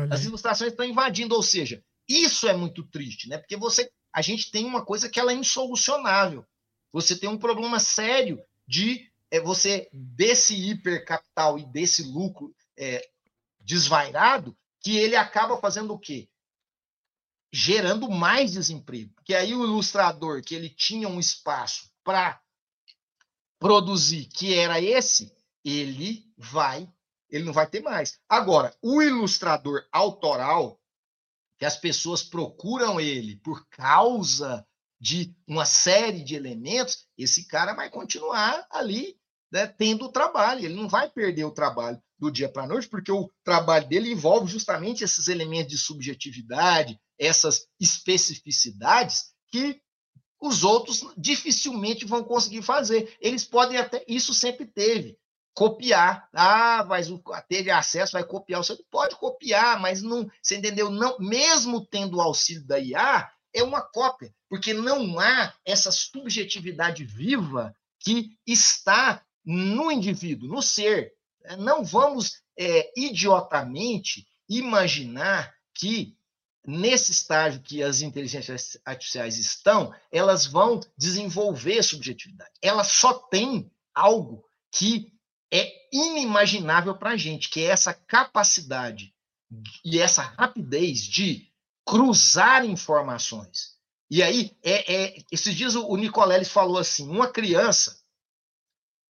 As 0.10 0.24
ilustrações 0.24 0.72
estão 0.72 0.86
invadindo, 0.86 1.36
ou 1.36 1.44
seja, 1.44 1.84
isso 2.08 2.48
é 2.48 2.54
muito 2.54 2.88
triste, 2.88 3.28
né? 3.28 3.38
Porque 3.38 3.58
você, 3.58 3.92
a 4.14 4.22
gente 4.22 4.52
tem 4.52 4.66
uma 4.66 4.84
coisa 4.84 5.10
que 5.10 5.20
ela 5.20 5.32
é 5.32 5.36
insolucionável. 5.36 6.46
Você 6.92 7.16
tem 7.16 7.30
um 7.30 7.38
problema 7.38 7.80
sério 7.80 8.44
de 8.68 9.10
é, 9.30 9.40
você 9.40 9.90
desse 9.94 10.56
hipercapital 10.56 11.58
e 11.58 11.66
desse 11.66 12.04
lucro 12.04 12.54
é, 12.78 13.08
desvairado, 13.60 14.56
que 14.82 14.98
ele 14.98 15.16
acaba 15.16 15.58
fazendo 15.58 15.94
o 15.94 16.00
quê? 16.00 16.28
Gerando 17.54 18.10
mais 18.10 18.52
desemprego. 18.52 19.14
Porque 19.16 19.34
aí 19.34 19.54
o 19.54 19.64
ilustrador, 19.64 20.42
que 20.42 20.56
ele 20.56 20.70
tinha 20.70 21.08
um 21.08 21.20
espaço 21.20 21.90
para 22.04 22.42
produzir, 23.60 24.26
que 24.26 24.54
era 24.54 24.82
esse, 24.82 25.32
ele 25.64 26.26
vai, 26.36 26.92
ele 27.30 27.46
não 27.46 27.54
vai 27.54 27.68
ter 27.68 27.82
mais. 27.82 28.20
Agora, 28.28 28.76
o 28.82 29.02
ilustrador 29.02 29.86
autoral, 29.92 30.81
que 31.62 31.66
as 31.68 31.78
pessoas 31.78 32.24
procuram 32.24 33.00
ele 33.00 33.36
por 33.36 33.68
causa 33.68 34.66
de 35.00 35.32
uma 35.48 35.64
série 35.64 36.24
de 36.24 36.34
elementos, 36.34 37.06
esse 37.16 37.48
cara 37.48 37.76
vai 37.76 37.88
continuar 37.88 38.66
ali 38.72 39.16
né, 39.52 39.68
tendo 39.68 40.06
o 40.06 40.12
trabalho, 40.12 40.66
ele 40.66 40.74
não 40.74 40.90
vai 40.90 41.08
perder 41.08 41.44
o 41.44 41.52
trabalho 41.52 42.02
do 42.18 42.32
dia 42.32 42.50
para 42.50 42.64
a 42.64 42.68
noite, 42.68 42.88
porque 42.88 43.12
o 43.12 43.30
trabalho 43.44 43.88
dele 43.88 44.12
envolve 44.12 44.52
justamente 44.52 45.04
esses 45.04 45.28
elementos 45.28 45.72
de 45.72 45.78
subjetividade, 45.78 47.00
essas 47.20 47.68
especificidades 47.80 49.26
que 49.52 49.80
os 50.42 50.64
outros 50.64 51.06
dificilmente 51.16 52.06
vão 52.06 52.24
conseguir 52.24 52.64
fazer. 52.64 53.16
Eles 53.22 53.46
podem 53.46 53.78
até, 53.78 54.04
isso 54.08 54.34
sempre 54.34 54.66
teve, 54.66 55.16
copiar. 55.54 56.28
Ah, 56.34 56.86
mas 56.88 57.10
o, 57.10 57.22
teve 57.48 57.72
acesso, 57.72 58.14
vai 58.14 58.24
copiar. 58.24 58.64
Você 58.64 58.78
pode 58.90 59.16
copiar, 59.16 59.80
mas 59.80 60.02
não, 60.02 60.30
você 60.42 60.58
entendeu? 60.58 60.90
Não, 60.90 61.18
mesmo 61.20 61.86
tendo 61.86 62.18
o 62.18 62.22
auxílio 62.22 62.66
da 62.66 62.80
IA, 62.80 63.32
é 63.54 63.64
uma 63.64 63.82
cópia, 63.82 64.34
porque 64.50 64.74
não 64.74 65.20
há 65.20 65.54
essa 65.66 65.92
subjetividade 65.92 67.04
viva 67.04 67.76
que 68.00 68.38
está 68.48 69.24
no 69.46 69.92
indivíduo, 69.92 70.48
no 70.48 70.62
ser. 70.62 71.14
Não 71.58 71.84
vamos 71.84 72.42
é, 72.58 72.92
idiotamente 72.96 74.28
imaginar 74.48 75.54
que 75.74 76.16
nesse 76.66 77.12
estágio 77.12 77.62
que 77.62 77.82
as 77.82 78.02
inteligências 78.02 78.78
artificiais 78.86 79.38
estão, 79.38 79.94
elas 80.12 80.46
vão 80.46 80.80
desenvolver 80.96 81.82
subjetividade. 81.84 82.52
Elas 82.62 82.88
só 82.88 83.14
têm 83.14 83.72
algo 83.94 84.46
que 84.72 85.12
é 85.52 85.72
inimaginável 85.92 86.98
para 86.98 87.12
a 87.12 87.18
gente, 87.18 87.50
que 87.50 87.62
é 87.62 87.66
essa 87.66 87.94
capacidade 87.94 89.14
e 89.84 90.00
essa 90.00 90.22
rapidez 90.22 91.02
de 91.02 91.52
cruzar 91.86 92.66
informações. 92.66 93.78
E 94.10 94.24
aí, 94.24 94.58
é, 94.64 94.94
é, 94.94 95.18
esses 95.32 95.54
dias 95.56 95.76
o 95.76 95.96
Nicoleles 95.98 96.50
falou 96.50 96.78
assim: 96.78 97.08
uma 97.10 97.32
criança, 97.32 98.02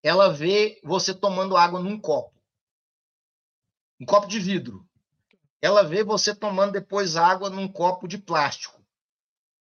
ela 0.04 0.32
vê 0.32 0.80
você 0.84 1.14
tomando 1.14 1.58
água 1.58 1.80
num 1.80 2.00
copo, 2.00 2.34
um 4.00 4.06
copo 4.06 4.28
de 4.28 4.40
vidro 4.40 4.88
ela 5.62 5.84
vê 5.84 6.04
você 6.04 6.34
tomando 6.34 6.74
depois 6.74 7.16
água 7.16 7.50
num 7.50 7.68
copo 7.68 8.08
de 8.08 8.18
plástico. 8.18 8.82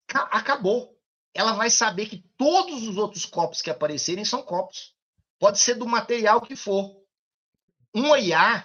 Acabou. 0.09 0.99
Ela 1.35 1.53
vai 1.53 1.71
saber 1.71 2.07
que 2.07 2.25
todos 2.37 2.89
os 2.89 2.97
outros 2.97 3.27
copos 3.27 3.61
que 3.61 3.71
aparecerem 3.71 4.25
são 4.25 4.43
copos. 4.43 4.97
Pode 5.41 5.59
ser 5.59 5.75
do 5.75 5.87
material 5.87 6.43
que 6.43 6.55
for. 6.55 7.03
Um 7.95 8.15
IA, 8.15 8.63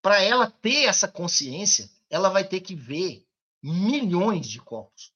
para 0.00 0.22
ela 0.22 0.50
ter 0.50 0.84
essa 0.86 1.06
consciência, 1.06 1.90
ela 2.08 2.30
vai 2.30 2.42
ter 2.42 2.60
que 2.60 2.74
ver 2.74 3.26
milhões 3.62 4.48
de 4.48 4.58
copos. 4.58 5.12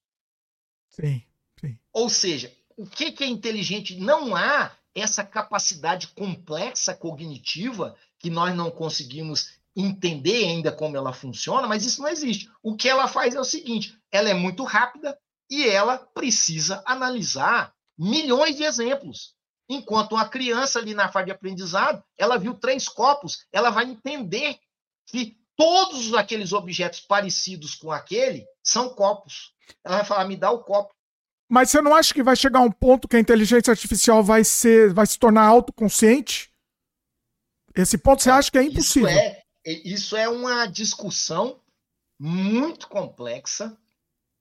Sim, 0.90 1.24
sim. 1.58 1.78
Ou 1.94 2.10
seja, 2.10 2.54
o 2.76 2.86
que, 2.86 3.10
que 3.10 3.24
é 3.24 3.26
inteligente? 3.26 3.98
Não 3.98 4.36
há 4.36 4.76
essa 4.94 5.24
capacidade 5.24 6.08
complexa 6.08 6.94
cognitiva 6.94 7.96
que 8.18 8.28
nós 8.28 8.54
não 8.54 8.70
conseguimos 8.70 9.58
entender 9.74 10.44
ainda 10.44 10.70
como 10.70 10.94
ela 10.94 11.14
funciona, 11.14 11.66
mas 11.66 11.86
isso 11.86 12.02
não 12.02 12.08
existe. 12.08 12.50
O 12.62 12.76
que 12.76 12.88
ela 12.88 13.08
faz 13.08 13.34
é 13.34 13.40
o 13.40 13.44
seguinte: 13.44 13.98
ela 14.12 14.28
é 14.28 14.34
muito 14.34 14.62
rápida 14.64 15.18
e 15.48 15.66
ela 15.66 15.96
precisa 15.96 16.82
analisar 16.84 17.74
milhões 17.96 18.56
de 18.56 18.64
exemplos. 18.64 19.39
Enquanto 19.72 20.16
uma 20.16 20.28
criança 20.28 20.80
ali 20.80 20.94
na 20.94 21.08
fase 21.08 21.26
de 21.26 21.30
aprendizado, 21.30 22.02
ela 22.18 22.36
viu 22.36 22.54
três 22.54 22.88
copos, 22.88 23.46
ela 23.52 23.70
vai 23.70 23.84
entender 23.84 24.58
que 25.06 25.38
todos 25.56 26.12
aqueles 26.12 26.52
objetos 26.52 26.98
parecidos 26.98 27.76
com 27.76 27.92
aquele 27.92 28.44
são 28.64 28.88
copos. 28.88 29.54
Ela 29.84 29.98
vai 29.98 30.04
falar: 30.04 30.24
me 30.24 30.36
dá 30.36 30.50
o 30.50 30.64
copo. 30.64 30.92
Mas 31.48 31.70
você 31.70 31.80
não 31.80 31.94
acha 31.94 32.12
que 32.12 32.20
vai 32.20 32.34
chegar 32.34 32.58
um 32.58 32.70
ponto 32.70 33.06
que 33.06 33.14
a 33.14 33.20
inteligência 33.20 33.70
artificial 33.70 34.24
vai 34.24 34.42
ser, 34.42 34.92
vai 34.92 35.06
se 35.06 35.16
tornar 35.16 35.44
autoconsciente? 35.44 36.52
Esse 37.72 37.96
ponto 37.96 38.24
você 38.24 38.30
acha 38.30 38.50
que 38.50 38.58
é 38.58 38.64
impossível? 38.64 39.08
Isso 39.08 39.18
é, 39.18 39.42
isso 39.64 40.16
é 40.16 40.28
uma 40.28 40.66
discussão 40.66 41.60
muito 42.18 42.88
complexa 42.88 43.78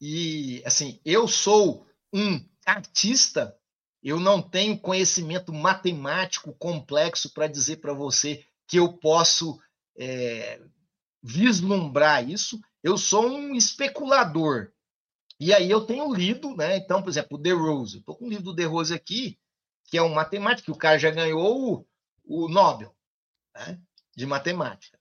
e 0.01 0.63
assim 0.65 0.99
eu 1.05 1.27
sou 1.27 1.85
um 2.11 2.43
artista 2.65 3.58
eu 4.03 4.19
não 4.19 4.41
tenho 4.41 4.79
conhecimento 4.79 5.53
matemático 5.53 6.53
complexo 6.53 7.33
para 7.33 7.47
dizer 7.47 7.77
para 7.77 7.93
você 7.93 8.45
que 8.67 8.77
eu 8.77 8.93
posso 8.93 9.59
é, 9.97 10.61
vislumbrar 11.21 12.27
isso. 12.29 12.59
Eu 12.81 12.97
sou 12.97 13.27
um 13.27 13.55
especulador. 13.55 14.71
E 15.39 15.53
aí 15.53 15.69
eu 15.69 15.81
tenho 15.81 16.13
lido 16.13 16.55
né? 16.55 16.77
Então 16.77 17.01
por 17.01 17.09
exemplo 17.09 17.37
o 17.37 17.41
De 17.41 17.51
Rose. 17.51 17.95
Eu 17.95 17.99
estou 17.99 18.15
com 18.15 18.25
o 18.25 18.29
livro 18.29 18.45
do 18.45 18.55
De 18.55 18.65
Rose 18.65 18.93
aqui 18.93 19.37
que 19.89 19.97
é 19.97 20.03
um 20.03 20.13
matemático 20.13 20.65
que 20.65 20.71
o 20.71 20.77
cara 20.77 20.99
já 20.99 21.09
ganhou 21.09 21.85
o, 22.23 22.43
o 22.45 22.47
Nobel 22.47 22.95
né, 23.55 23.79
de 24.15 24.25
matemática. 24.25 24.97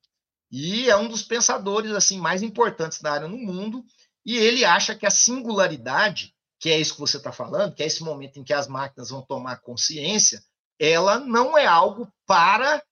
E 0.51 0.89
é 0.89 0.97
um 0.97 1.09
dos 1.09 1.23
pensadores 1.23 1.93
assim 1.93 2.19
mais 2.19 2.43
importantes 2.43 3.03
da 3.03 3.13
área 3.13 3.29
no 3.29 3.37
mundo. 3.37 3.85
E 4.25 4.37
ele 4.37 4.65
acha 4.65 4.95
que 4.95 5.07
a 5.07 5.11
singularidade, 5.11 6.35
que 6.59 6.71
é 6.71 6.79
isso 6.79 6.95
que 6.95 7.01
você 7.01 7.17
está 7.17 7.33
falando, 7.33 7.75
que 7.75 7.83
é 7.83 7.87
esse 7.87 8.03
momento 8.03 8.39
em 8.39 8.45
que 8.45 8.53
as 8.53 8.67
máquinas 8.67 9.11
vão 9.11 9.23
tomar 9.23 9.61
consciência, 9.61 10.43
ela 10.79 11.19
não 11.19 11.57
é 11.57 11.67
algo 11.67 12.13
para 12.27 12.83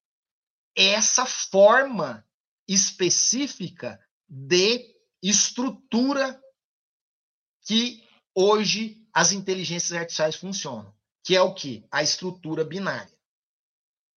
essa 0.77 1.25
forma 1.25 2.25
específica 2.69 4.01
de 4.29 4.95
estrutura 5.23 6.41
que 7.67 8.05
hoje 8.35 9.05
as 9.12 9.33
inteligências 9.33 9.99
artificiais 9.99 10.37
funcionam, 10.37 10.95
que 11.25 11.35
é 11.35 11.41
o 11.41 11.55
que? 11.55 11.87
A 11.91 12.03
estrutura 12.03 12.64
binária, 12.64 13.17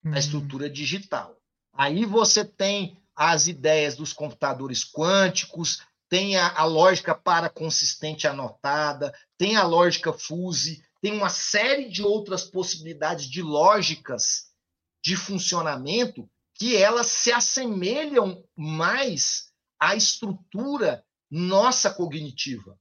a 0.05 0.09
uhum. 0.09 0.15
estrutura 0.15 0.69
digital. 0.69 1.39
Aí 1.73 2.05
você 2.05 2.43
tem 2.43 3.01
as 3.15 3.47
ideias 3.47 3.95
dos 3.95 4.13
computadores 4.13 4.83
quânticos, 4.83 5.81
tem 6.09 6.35
a, 6.35 6.63
lógica 6.63 7.13
para 7.13 7.49
consistente 7.49 8.27
anotada, 8.27 9.13
tem 9.37 9.55
a 9.55 9.63
lógica 9.63 10.11
fuse, 10.11 10.83
tem 10.99 11.13
uma 11.13 11.29
série 11.29 11.87
de 11.87 12.01
outras 12.01 12.43
possibilidades 12.43 13.29
de 13.29 13.43
lógicas 13.43 14.49
de 15.03 15.15
funcionamento 15.15 16.27
que 16.55 16.75
elas 16.75 17.07
se 17.07 17.31
assemelham 17.31 18.43
mais 18.55 19.51
à 19.79 19.95
estrutura 19.95 21.05
nossa 21.29 21.91
cognitiva. 21.91 22.77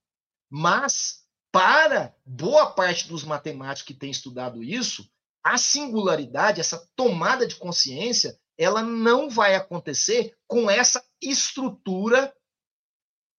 Mas, 0.50 1.24
para 1.52 2.14
boa 2.24 2.70
parte 2.70 3.06
dos 3.06 3.22
matemáticos 3.22 3.86
que 3.86 3.94
têm 3.94 4.10
estudado 4.10 4.64
isso, 4.64 5.08
a 5.44 5.58
singularidade, 5.58 6.60
essa 6.60 6.88
tomada 6.96 7.46
de 7.46 7.56
consciência, 7.56 8.38
ela 8.56 8.82
não 8.82 9.30
vai 9.30 9.54
acontecer 9.54 10.34
com 10.46 10.68
essa 10.68 11.04
estrutura 11.22 12.34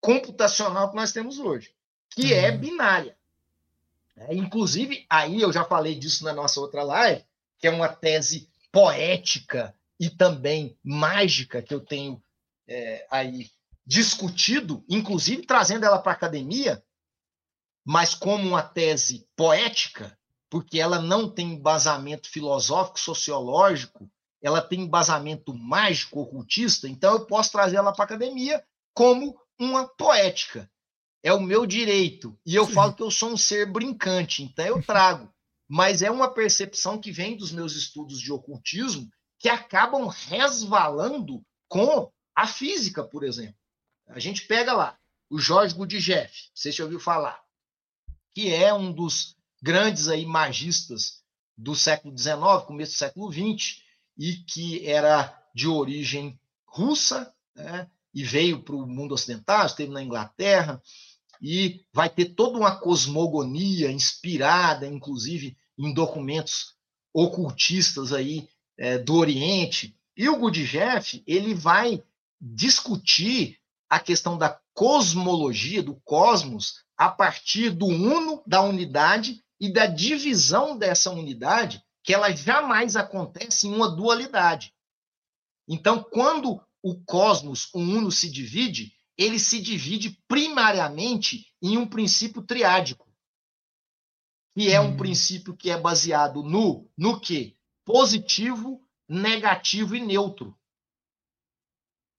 computacional 0.02 0.90
que 0.90 0.96
nós 0.96 1.12
temos 1.12 1.40
hoje, 1.40 1.74
que 2.10 2.34
é 2.34 2.52
uhum. 2.52 2.58
binária. 2.58 3.18
É, 4.16 4.36
inclusive, 4.36 5.06
aí 5.10 5.42
eu 5.42 5.52
já 5.52 5.64
falei 5.64 5.96
disso 5.96 6.24
na 6.24 6.34
nossa 6.34 6.60
outra 6.60 6.84
live, 6.84 7.24
que 7.58 7.68
é 7.68 7.72
uma 7.72 7.90
tese 7.90 8.50
poética 8.72 9.76
e 10.00 10.10
também 10.10 10.78
mágica 10.84 11.62
que 11.62 11.74
eu 11.74 11.80
tenho 11.80 12.22
é, 12.68 13.06
aí 13.10 13.50
discutido, 13.86 14.84
inclusive 14.88 15.46
trazendo 15.46 15.86
ela 15.86 16.00
para 16.00 16.12
a 16.12 16.16
academia, 16.16 16.84
mas 17.84 18.14
como 18.14 18.48
uma 18.48 18.62
tese 18.62 19.28
poética, 19.36 20.18
porque 20.50 20.80
ela 20.80 21.02
não 21.02 21.30
tem 21.30 21.54
embasamento 21.54 22.30
filosófico, 22.30 23.00
sociológico, 23.00 24.10
ela 24.42 24.62
tem 24.62 24.82
embasamento 24.82 25.54
mágico, 25.54 26.22
ocultista, 26.22 26.88
então 26.88 27.14
eu 27.14 27.26
posso 27.26 27.52
trazer 27.52 27.78
ela 27.78 27.92
para 27.92 28.04
a 28.04 28.06
academia 28.06 28.64
como 28.94 29.40
uma 29.60 29.88
poética. 29.88 30.72
É 31.22 31.34
o 31.34 31.42
meu 31.42 31.66
direito. 31.66 32.40
E 32.46 32.56
eu 32.56 32.66
Sim. 32.66 32.74
falo 32.74 32.94
que 32.94 33.04
eu 33.04 33.12
sou 33.12 33.32
um 33.32 33.38
ser 33.38 33.70
brincante, 33.72 34.42
então 34.42 34.66
eu 34.66 34.82
trago. 34.82 35.32
Mas 35.68 36.02
é 36.02 36.10
uma 36.10 36.34
percepção 36.34 37.00
que 37.00 37.12
vem 37.12 37.38
dos 37.38 37.52
meus 37.52 37.76
estudos 37.76 38.20
de 38.20 38.32
ocultismo 38.32 39.08
que 39.38 39.50
acabam 39.50 40.08
resvalando 40.08 41.46
com 41.68 42.12
a 42.36 42.48
física, 42.48 43.04
por 43.04 43.24
exemplo. 43.24 43.56
A 44.08 44.20
gente 44.20 44.48
pega 44.48 44.74
lá 44.74 44.98
o 45.30 45.38
Jorge 45.38 45.76
Gurdjieff, 45.76 46.50
você 46.54 46.72
já 46.72 46.84
ouviu 46.84 47.00
falar, 47.00 47.40
que 48.34 48.52
é 48.52 48.74
um 48.74 48.92
dos 48.92 49.36
grandes 49.62 50.08
aí 50.08 50.26
magistas 50.26 51.24
do 51.56 51.76
século 51.76 52.18
XIX, 52.18 52.40
começo 52.66 52.94
do 52.94 52.98
século 52.98 53.32
XX, 53.32 53.84
e 54.18 54.38
que 54.38 54.88
era 54.88 55.38
de 55.54 55.68
origem 55.68 56.40
russa, 56.66 57.34
né, 57.56 57.90
e 58.14 58.24
veio 58.24 58.64
para 58.64 58.76
o 58.76 58.88
mundo 58.88 59.14
ocidental, 59.14 59.66
esteve 59.66 59.92
na 59.92 60.04
Inglaterra, 60.04 60.82
e 61.42 61.86
vai 61.94 62.10
ter 62.10 62.34
toda 62.36 62.58
uma 62.58 62.76
cosmogonia 62.76 63.92
inspirada, 63.92 64.86
inclusive, 64.86 65.58
em 65.78 65.94
documentos 65.94 66.76
ocultistas 67.14 68.12
aí 68.12 68.48
é, 68.78 68.98
do 68.98 69.16
Oriente. 69.16 69.96
E 70.18 70.28
o 70.28 70.38
Gurdjieff, 70.38 71.24
ele 71.26 71.54
vai 71.54 72.04
discutir 72.42 73.58
a 73.90 74.00
questão 74.00 74.38
da 74.38 74.60
cosmologia, 74.74 75.82
do 75.82 75.96
cosmos, 76.04 76.84
a 76.98 77.10
partir 77.10 77.70
do 77.70 77.88
uno, 77.88 78.44
da 78.46 78.62
unidade, 78.62 79.42
e 79.60 79.72
da 79.72 79.86
divisão 79.86 80.78
dessa 80.78 81.12
unidade 81.12 81.84
que 82.02 82.14
ela 82.14 82.32
jamais 82.32 82.96
acontece 82.96 83.68
em 83.68 83.74
uma 83.74 83.90
dualidade. 83.90 84.74
Então, 85.68 86.02
quando 86.02 86.62
o 86.82 87.04
cosmos, 87.04 87.70
o 87.74 87.80
uno, 87.80 88.12
se 88.12 88.30
divide, 88.30 88.94
ele 89.18 89.38
se 89.38 89.62
divide 89.62 90.22
primariamente 90.28 91.54
em 91.62 91.78
um 91.78 91.88
princípio 91.88 92.42
triádico. 92.42 93.08
que 94.58 94.72
é 94.72 94.80
um 94.80 94.90
hum. 94.90 94.98
princípio 94.98 95.56
que 95.56 95.70
é 95.70 95.78
baseado 95.78 96.44
no, 96.44 96.90
no 96.98 97.20
quê? 97.20 97.56
Positivo, 97.86 98.86
negativo 99.08 99.96
e 99.96 100.02
neutro. 100.02 100.58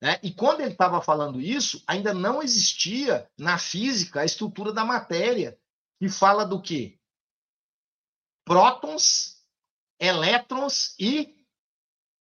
Né? 0.01 0.19
E 0.23 0.33
quando 0.33 0.61
ele 0.61 0.73
estava 0.73 1.03
falando 1.03 1.41
isso, 1.41 1.83
ainda 1.87 2.15
não 2.15 2.43
existia 2.43 3.31
na 3.37 3.59
física 3.59 4.21
a 4.21 4.25
estrutura 4.25 4.73
da 4.73 4.85
matéria, 4.85 5.59
que 5.99 6.09
fala 6.09 6.45
do 6.45 6.61
quê? 6.61 6.99
Prótons, 8.45 9.45
elétrons 9.99 10.95
e 10.99 11.45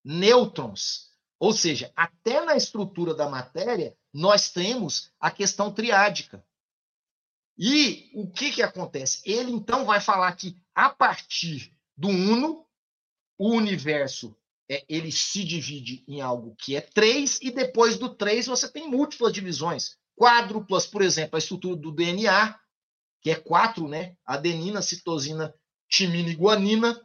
nêutrons. 0.03 1.08
Ou 1.39 1.53
seja, 1.53 1.91
até 1.95 2.43
na 2.43 2.55
estrutura 2.57 3.13
da 3.13 3.29
matéria, 3.29 3.95
nós 4.13 4.49
temos 4.49 5.11
a 5.19 5.31
questão 5.31 5.71
triádica. 5.73 6.45
E 7.57 8.11
o 8.13 8.29
que, 8.29 8.51
que 8.51 8.61
acontece? 8.61 9.21
Ele 9.25 9.51
então 9.51 9.85
vai 9.85 10.01
falar 10.01 10.31
que 10.33 10.57
a 10.75 10.89
partir 10.89 11.73
do 11.95 12.09
uno, 12.09 12.65
o 13.37 13.51
universo 13.51 14.35
é, 14.69 14.85
ele 14.87 15.11
se 15.11 15.43
divide 15.43 16.03
em 16.07 16.21
algo 16.21 16.55
que 16.55 16.75
é 16.75 16.81
três, 16.81 17.39
e 17.41 17.49
depois 17.49 17.97
do 17.97 18.13
três 18.13 18.45
você 18.45 18.69
tem 18.71 18.87
múltiplas 18.87 19.33
divisões. 19.33 19.97
Quádruplas, 20.15 20.85
por 20.85 21.01
exemplo, 21.01 21.35
a 21.37 21.39
estrutura 21.39 21.75
do 21.75 21.91
DNA, 21.91 22.59
que 23.21 23.31
é 23.31 23.35
quatro, 23.35 23.87
né? 23.87 24.15
Adenina, 24.25 24.81
citosina, 24.81 25.53
timina 25.89 26.29
e 26.29 26.35
guanina. 26.35 27.01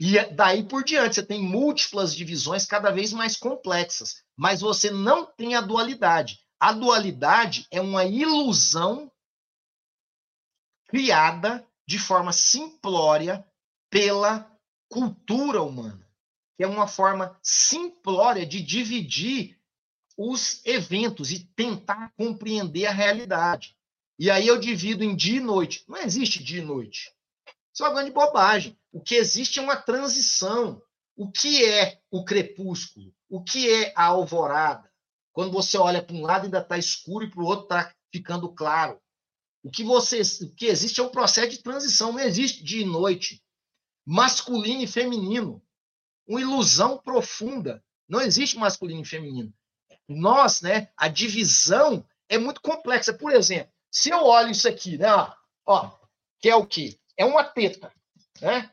E 0.00 0.24
daí 0.32 0.62
por 0.62 0.84
diante, 0.84 1.16
você 1.16 1.22
tem 1.22 1.42
múltiplas 1.42 2.14
divisões 2.14 2.64
cada 2.64 2.90
vez 2.90 3.12
mais 3.12 3.36
complexas, 3.36 4.22
mas 4.36 4.60
você 4.60 4.90
não 4.90 5.26
tem 5.26 5.54
a 5.54 5.60
dualidade. 5.60 6.38
A 6.60 6.72
dualidade 6.72 7.66
é 7.70 7.80
uma 7.80 8.04
ilusão 8.04 9.10
criada 10.86 11.66
de 11.86 11.98
forma 11.98 12.32
simplória 12.32 13.44
pela 13.90 14.50
cultura 14.88 15.62
humana 15.62 16.08
que 16.58 16.64
é 16.64 16.66
uma 16.66 16.88
forma 16.88 17.38
simplória 17.40 18.44
de 18.44 18.60
dividir 18.60 19.56
os 20.16 20.60
eventos 20.66 21.30
e 21.30 21.38
tentar 21.54 22.12
compreender 22.16 22.86
a 22.86 22.90
realidade. 22.90 23.76
E 24.18 24.28
aí 24.28 24.48
eu 24.48 24.58
divido 24.58 25.04
em 25.04 25.14
dia 25.14 25.36
e 25.36 25.40
noite. 25.40 25.84
Não 25.86 25.98
existe 25.98 26.42
dia 26.42 26.58
e 26.58 26.64
noite. 26.64 27.14
Isso 27.78 27.84
é 27.84 27.88
uma 27.90 27.94
grande 27.94 28.10
bobagem. 28.10 28.76
O 28.90 29.00
que 29.00 29.14
existe 29.14 29.60
é 29.60 29.62
uma 29.62 29.76
transição. 29.76 30.82
O 31.14 31.30
que 31.30 31.64
é 31.64 32.00
o 32.10 32.24
crepúsculo? 32.24 33.14
O 33.28 33.40
que 33.40 33.72
é 33.72 33.92
a 33.94 34.06
alvorada? 34.06 34.90
Quando 35.32 35.52
você 35.52 35.78
olha 35.78 36.02
para 36.02 36.16
um 36.16 36.22
lado 36.22 36.46
ainda 36.46 36.58
está 36.58 36.76
escuro 36.76 37.24
e 37.24 37.30
para 37.30 37.40
o 37.40 37.46
outro 37.46 37.66
está 37.66 37.94
ficando 38.12 38.52
claro. 38.52 39.00
O 39.62 39.70
que, 39.70 39.84
você, 39.84 40.20
o 40.44 40.52
que 40.56 40.66
existe 40.66 40.98
é 40.98 41.04
um 41.04 41.08
processo 41.08 41.50
de 41.50 41.62
transição. 41.62 42.10
Não 42.10 42.18
existe 42.18 42.64
dia 42.64 42.82
e 42.82 42.84
noite. 42.84 43.40
Masculino 44.04 44.82
e 44.82 44.88
feminino 44.88 45.62
uma 46.26 46.40
ilusão 46.40 46.98
profunda. 46.98 47.80
Não 48.08 48.20
existe 48.20 48.58
masculino 48.58 49.02
e 49.02 49.04
feminino. 49.04 49.54
Nós, 50.08 50.62
né, 50.62 50.90
a 50.96 51.06
divisão 51.06 52.04
é 52.28 52.38
muito 52.38 52.60
complexa. 52.60 53.14
Por 53.14 53.30
exemplo, 53.30 53.72
se 53.88 54.10
eu 54.10 54.24
olho 54.24 54.50
isso 54.50 54.66
aqui, 54.66 54.98
né, 54.98 55.14
ó, 55.14 55.32
ó 55.64 55.96
que 56.40 56.48
é 56.48 56.56
o 56.56 56.66
quê? 56.66 56.98
É 57.18 57.24
uma 57.24 57.44
teta, 57.44 57.92
né? 58.40 58.70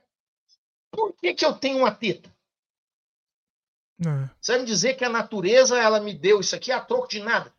Por 0.92 1.12
que, 1.14 1.34
que 1.34 1.46
eu 1.46 1.54
tenho 1.54 1.80
uma 1.80 1.92
teta? 1.92 2.34
É. 4.00 4.30
Você 4.40 4.52
vai 4.52 4.62
me 4.62 4.66
dizer 4.68 4.94
que 4.94 5.04
a 5.04 5.10
natureza 5.10 5.78
ela 5.78 6.00
me 6.00 6.14
deu 6.14 6.40
isso 6.40 6.56
aqui 6.56 6.72
a 6.72 6.80
troco 6.80 7.08
de 7.08 7.20
nada? 7.20 7.54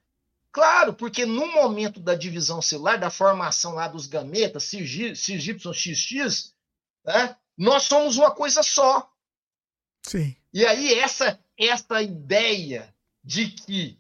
Claro, 0.53 0.95
porque 0.95 1.27
no 1.27 1.47
momento 1.49 2.01
da 2.01 2.15
divisão 2.15 2.63
celular, 2.63 2.97
da 2.97 3.11
formação 3.11 3.75
lá 3.75 3.89
dos 3.89 4.07
gametas, 4.07 4.65
CY, 4.65 5.13
né, 7.05 7.37
nós 7.59 7.83
somos 7.83 8.17
uma 8.17 8.31
coisa 8.31 8.63
só. 8.63 9.13
Sim. 10.03 10.35
E 10.55 10.65
aí, 10.65 10.95
essa, 10.95 11.39
essa 11.59 12.01
ideia 12.01 12.95
de 13.23 13.49
que 13.51 13.99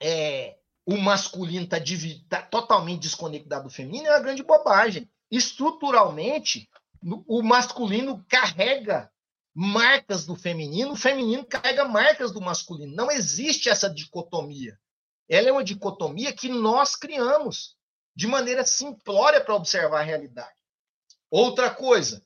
é, 0.00 0.56
o 0.86 0.96
masculino 0.96 1.64
está 1.64 1.78
tá 2.28 2.42
totalmente 2.42 3.02
desconectado 3.02 3.64
do 3.64 3.74
feminino 3.74 4.06
é 4.06 4.10
uma 4.10 4.20
grande 4.20 4.42
bobagem. 4.42 5.08
Estruturalmente, 5.30 6.68
o 7.26 7.42
masculino 7.42 8.24
carrega 8.28 9.10
marcas 9.54 10.26
do 10.26 10.34
feminino, 10.34 10.92
o 10.92 10.96
feminino 10.96 11.44
carrega 11.44 11.84
marcas 11.84 12.32
do 12.32 12.40
masculino. 12.40 12.94
Não 12.94 13.10
existe 13.10 13.68
essa 13.68 13.88
dicotomia. 13.88 14.78
Ela 15.28 15.48
é 15.48 15.52
uma 15.52 15.64
dicotomia 15.64 16.32
que 16.32 16.48
nós 16.48 16.96
criamos 16.96 17.76
de 18.14 18.26
maneira 18.26 18.64
simplória 18.64 19.40
para 19.40 19.54
observar 19.54 20.00
a 20.00 20.04
realidade. 20.04 20.54
Outra 21.30 21.70
coisa, 21.70 22.24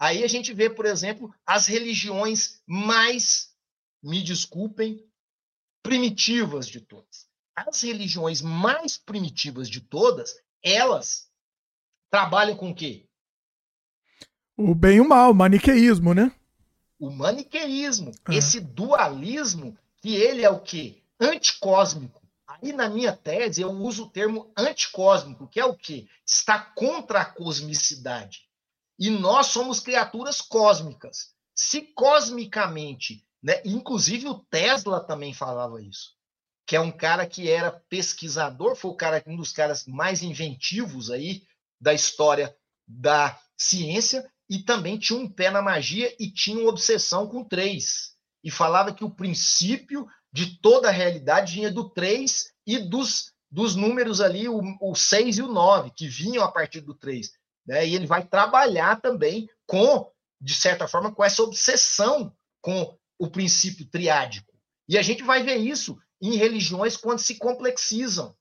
Aí 0.00 0.24
a 0.24 0.26
gente 0.26 0.54
vê, 0.54 0.70
por 0.70 0.86
exemplo, 0.86 1.30
as 1.44 1.66
religiões 1.66 2.62
mais, 2.66 3.54
me 4.02 4.22
desculpem, 4.22 5.06
primitivas 5.82 6.66
de 6.66 6.80
todas. 6.80 7.28
As 7.54 7.82
religiões 7.82 8.40
mais 8.40 8.96
primitivas 8.96 9.68
de 9.68 9.82
todas, 9.82 10.34
elas 10.62 11.29
trabalham 12.10 12.56
com 12.56 12.70
o 12.70 12.74
quê? 12.74 13.06
O 14.56 14.74
bem 14.74 14.96
e 14.96 15.00
o 15.00 15.08
mal, 15.08 15.30
o 15.30 15.34
maniqueísmo, 15.34 16.12
né? 16.12 16.30
O 16.98 17.10
maniqueísmo, 17.10 18.12
ah. 18.26 18.34
esse 18.34 18.60
dualismo, 18.60 19.76
que 20.02 20.14
ele 20.14 20.42
é 20.42 20.50
o 20.50 20.60
quê? 20.60 21.02
Anticósmico. 21.18 22.20
Aí 22.46 22.72
na 22.72 22.88
minha 22.88 23.16
tese 23.16 23.62
eu 23.62 23.70
uso 23.70 24.04
o 24.04 24.10
termo 24.10 24.52
anticósmico, 24.56 25.48
que 25.48 25.60
é 25.60 25.64
o 25.64 25.74
quê? 25.74 26.06
Está 26.26 26.58
contra 26.58 27.20
a 27.20 27.24
cosmicidade. 27.24 28.42
E 28.98 29.08
nós 29.08 29.46
somos 29.46 29.80
criaturas 29.80 30.42
cósmicas. 30.42 31.32
Se 31.54 31.80
cosmicamente, 31.80 33.24
né, 33.42 33.62
inclusive 33.64 34.28
o 34.28 34.34
Tesla 34.34 35.00
também 35.00 35.32
falava 35.32 35.80
isso, 35.80 36.14
que 36.66 36.76
é 36.76 36.80
um 36.80 36.92
cara 36.92 37.26
que 37.26 37.48
era 37.48 37.70
pesquisador, 37.70 38.76
foi 38.76 38.90
o 38.90 38.96
cara, 38.96 39.22
um 39.26 39.36
dos 39.36 39.52
caras 39.52 39.86
mais 39.86 40.22
inventivos 40.22 41.10
aí 41.10 41.42
da 41.80 41.94
história 41.94 42.54
da 42.86 43.38
ciência, 43.56 44.28
e 44.48 44.58
também 44.58 44.98
tinha 44.98 45.18
um 45.18 45.28
pé 45.30 45.50
na 45.50 45.62
magia 45.62 46.14
e 46.18 46.30
tinha 46.30 46.58
uma 46.58 46.70
obsessão 46.70 47.28
com 47.28 47.44
três. 47.44 48.16
E 48.42 48.50
falava 48.50 48.92
que 48.92 49.04
o 49.04 49.14
princípio 49.14 50.08
de 50.32 50.58
toda 50.60 50.88
a 50.88 50.92
realidade 50.92 51.54
vinha 51.54 51.70
do 51.70 51.88
três 51.88 52.52
e 52.66 52.78
dos, 52.78 53.32
dos 53.50 53.76
números 53.76 54.20
ali, 54.20 54.48
o, 54.48 54.60
o 54.80 54.94
seis 54.94 55.38
e 55.38 55.42
o 55.42 55.52
nove, 55.52 55.92
que 55.96 56.08
vinham 56.08 56.42
a 56.42 56.50
partir 56.50 56.80
do 56.80 56.94
três. 56.94 57.32
Né? 57.66 57.86
E 57.86 57.94
ele 57.94 58.06
vai 58.06 58.26
trabalhar 58.26 59.00
também 59.00 59.48
com, 59.66 60.10
de 60.40 60.54
certa 60.54 60.88
forma, 60.88 61.14
com 61.14 61.22
essa 61.22 61.42
obsessão 61.42 62.34
com 62.60 62.96
o 63.18 63.28
princípio 63.28 63.86
triádico. 63.86 64.52
E 64.88 64.98
a 64.98 65.02
gente 65.02 65.22
vai 65.22 65.42
ver 65.42 65.56
isso 65.56 65.96
em 66.20 66.36
religiões 66.36 66.96
quando 66.96 67.20
se 67.20 67.36
complexizam. 67.36 68.34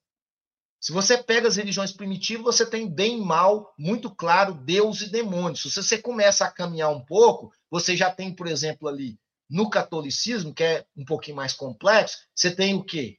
Se 0.80 0.94
você 0.94 1.18
pega 1.18 1.48
as 1.48 1.58
religiões 1.58 1.92
primitivas, 1.92 2.56
você 2.56 2.66
tem 2.66 2.90
bem 2.90 3.18
e 3.18 3.22
mal, 3.22 3.74
muito 3.78 4.10
claro, 4.10 4.54
Deus 4.54 5.02
e 5.02 5.12
demônios. 5.12 5.62
Se 5.62 5.84
você 5.84 5.98
começa 5.98 6.46
a 6.46 6.52
caminhar 6.52 6.90
um 6.90 7.04
pouco, 7.04 7.52
você 7.70 7.98
já 7.98 8.10
tem, 8.10 8.34
por 8.34 8.48
exemplo, 8.48 8.88
ali 8.88 9.20
no 9.50 9.70
catolicismo, 9.70 10.54
que 10.54 10.64
é 10.64 10.86
um 10.96 11.04
pouquinho 11.04 11.36
mais 11.36 11.54
complexo, 11.54 12.20
você 12.34 12.52
tem 12.52 12.76
o 12.76 12.84
quê? 12.84 13.18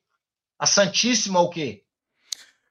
A 0.59 0.67
Santíssima 0.67 1.41
o 1.41 1.51
quê? 1.51 1.83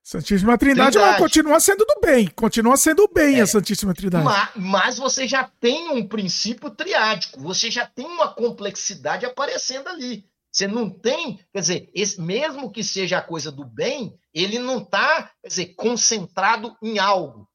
Santíssima 0.02 0.58
Trindade, 0.58 0.94
Trindade. 0.94 1.20
continua 1.20 1.60
sendo 1.60 1.86
do 1.86 2.00
bem, 2.02 2.28
continua 2.30 2.76
sendo 2.78 3.08
bem 3.14 3.38
é, 3.38 3.42
a 3.42 3.48
Santíssima 3.48 3.94
Trindade. 3.94 4.24
Mas, 4.24 4.50
mas, 4.56 4.98
você 4.98 5.28
já 5.28 5.44
tem 5.60 5.90
um 5.90 6.08
princípio 6.08 6.72
triádico, 6.72 7.40
você 7.40 7.70
já 7.70 7.86
tem 7.86 8.08
uma 8.08 8.34
complexidade 8.34 9.24
aparecendo 9.24 9.88
ali. 9.88 10.26
Você 10.52 10.68
não 10.68 10.90
tem, 10.90 11.38
quer 11.54 11.60
dizer, 11.60 11.92
esse, 11.94 12.20
mesmo 12.20 12.72
que 12.72 12.84
seja 12.84 13.20
a 13.20 13.24
coisa 13.24 13.52
do 13.52 13.64
bem, 13.64 14.20
ele 14.34 14.58
não 14.58 14.82
está, 14.82 15.32
quer 15.42 15.48
dizer, 15.48 15.76
concentrado 15.76 16.76
em 16.82 16.98
algo. 16.98 17.48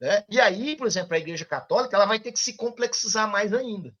Né? 0.00 0.24
E 0.28 0.40
aí, 0.40 0.76
por 0.76 0.86
exemplo, 0.86 1.14
a 1.14 1.18
Igreja 1.18 1.44
Católica 1.44 1.96
ela 1.96 2.06
vai 2.06 2.18
ter 2.18 2.32
que 2.32 2.40
se 2.40 2.54
complexizar 2.54 3.30
mais 3.30 3.52
ainda. 3.52 3.94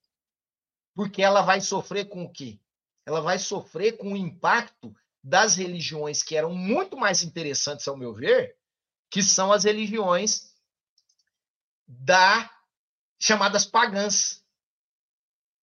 Porque 0.94 1.22
ela 1.22 1.42
vai 1.42 1.60
sofrer 1.60 2.08
com 2.08 2.24
o 2.24 2.32
quê? 2.32 2.58
Ela 3.06 3.20
vai 3.20 3.38
sofrer 3.38 3.96
com 3.96 4.12
o 4.12 4.16
impacto 4.16 4.94
das 5.22 5.56
religiões 5.56 6.22
que 6.22 6.36
eram 6.36 6.52
muito 6.54 6.96
mais 6.96 7.22
interessantes, 7.22 7.86
ao 7.86 7.96
meu 7.96 8.12
ver, 8.12 8.56
que 9.10 9.22
são 9.22 9.52
as 9.52 9.64
religiões 9.64 10.54
da 11.86 12.50
chamadas 13.18 13.66
pagãs, 13.66 14.39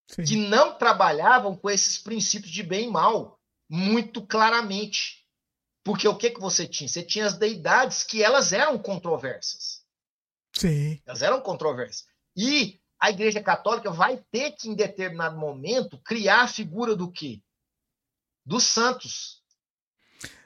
Sim. 0.07 0.23
que 0.23 0.35
não 0.35 0.77
trabalhavam 0.77 1.55
com 1.55 1.69
esses 1.69 1.97
princípios 1.97 2.51
de 2.51 2.63
bem 2.63 2.87
e 2.87 2.91
mal 2.91 3.39
muito 3.69 4.25
claramente. 4.25 5.25
Porque 5.83 6.07
o 6.07 6.17
que, 6.17 6.31
que 6.31 6.39
você 6.39 6.67
tinha? 6.67 6.87
Você 6.87 7.03
tinha 7.03 7.25
as 7.25 7.37
deidades 7.37 8.03
que 8.03 8.23
elas 8.23 8.53
eram 8.53 8.77
controversas. 8.77 9.85
Sim. 10.53 11.01
Elas 11.05 11.21
eram 11.21 11.41
controversas. 11.41 12.05
E 12.35 12.79
a 12.99 13.09
Igreja 13.09 13.41
Católica 13.41 13.91
vai 13.91 14.23
ter 14.31 14.51
que, 14.51 14.69
em 14.69 14.75
determinado 14.75 15.37
momento, 15.37 16.01
criar 16.01 16.43
a 16.43 16.47
figura 16.47 16.95
do 16.95 17.11
quê? 17.11 17.41
Dos 18.45 18.63
santos 18.63 19.43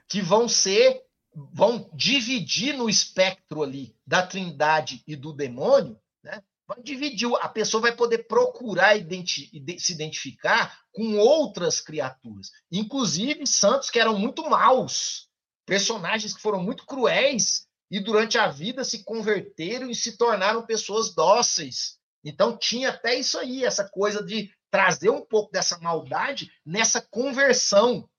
que 0.07 0.21
vão 0.21 0.47
ser 0.47 1.01
vão 1.33 1.89
dividir 1.93 2.75
no 2.75 2.89
espectro 2.89 3.63
ali 3.63 3.95
da 4.05 4.25
trindade 4.25 5.01
e 5.07 5.15
do 5.15 5.31
demônio, 5.31 5.97
né? 6.21 6.43
Vai 6.73 6.81
dividir, 6.83 7.27
a 7.41 7.49
pessoa 7.49 7.81
vai 7.81 7.91
poder 7.93 8.29
procurar 8.29 8.95
identi 8.95 9.51
se 9.77 9.91
identificar 9.91 10.79
com 10.93 11.17
outras 11.17 11.81
criaturas, 11.81 12.49
inclusive 12.71 13.45
santos 13.45 13.89
que 13.89 13.99
eram 13.99 14.17
muito 14.17 14.49
maus, 14.49 15.27
personagens 15.65 16.33
que 16.33 16.41
foram 16.41 16.63
muito 16.63 16.85
cruéis 16.85 17.67
e 17.91 17.99
durante 17.99 18.37
a 18.37 18.47
vida 18.47 18.85
se 18.85 19.03
converteram 19.03 19.89
e 19.89 19.95
se 19.95 20.17
tornaram 20.17 20.65
pessoas 20.65 21.13
dóceis. 21.13 21.99
Então 22.23 22.55
tinha 22.55 22.91
até 22.91 23.15
isso 23.15 23.37
aí, 23.37 23.65
essa 23.65 23.89
coisa 23.89 24.23
de 24.23 24.49
trazer 24.69 25.09
um 25.09 25.25
pouco 25.25 25.51
dessa 25.51 25.77
maldade 25.79 26.49
nessa 26.65 27.01
conversão, 27.01 28.09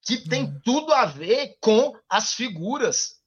que 0.00 0.16
tem 0.16 0.44
uhum. 0.44 0.60
tudo 0.64 0.94
a 0.94 1.04
ver 1.04 1.58
com 1.60 1.94
as 2.08 2.32
figuras 2.32 3.20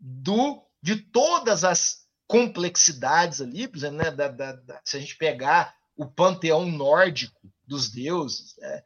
do 0.00 0.64
de 0.82 0.96
todas 0.96 1.64
as 1.64 2.03
complexidades 2.34 3.40
ali, 3.40 3.68
por 3.68 3.76
exemplo, 3.76 3.98
né, 3.98 4.10
da, 4.10 4.26
da, 4.26 4.52
da, 4.54 4.80
se 4.84 4.96
a 4.96 5.00
gente 5.00 5.16
pegar 5.16 5.72
o 5.96 6.04
panteão 6.04 6.66
nórdico 6.66 7.48
dos 7.64 7.92
deuses, 7.92 8.56
né, 8.58 8.82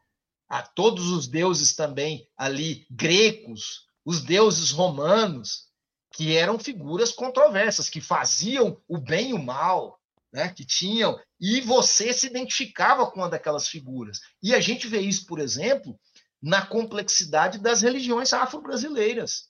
a 0.46 0.61
todos 0.62 1.09
os 1.09 1.26
deuses 1.26 1.74
também 1.74 2.28
ali 2.36 2.86
gregos, 2.90 3.86
os 4.05 4.20
deuses 4.20 4.70
romanos, 4.70 5.66
que 6.12 6.36
eram 6.36 6.59
figuras 6.59 7.11
controversas, 7.11 7.88
que 7.88 8.03
faziam 8.03 8.78
o 8.86 8.99
bem 8.99 9.30
e 9.30 9.32
o 9.32 9.42
mal, 9.42 9.99
né, 10.30 10.51
que 10.51 10.66
tinham, 10.66 11.18
e 11.40 11.62
você 11.62 12.12
se 12.12 12.26
identificava 12.26 13.11
com 13.11 13.20
uma 13.20 13.30
daquelas 13.30 13.66
figuras. 13.66 14.20
E 14.42 14.55
a 14.55 14.61
gente 14.61 14.86
vê 14.86 15.01
isso, 15.01 15.24
por 15.24 15.38
exemplo, 15.38 15.99
na 16.42 16.66
complexidade 16.66 17.57
das 17.57 17.80
religiões 17.80 18.34
afro-brasileiras. 18.34 19.49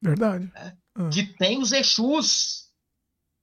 Verdade. 0.00 0.44
Né, 0.54 0.76
ah. 0.94 1.08
Que 1.08 1.24
tem 1.24 1.58
os 1.58 1.72
Exus, 1.72 2.61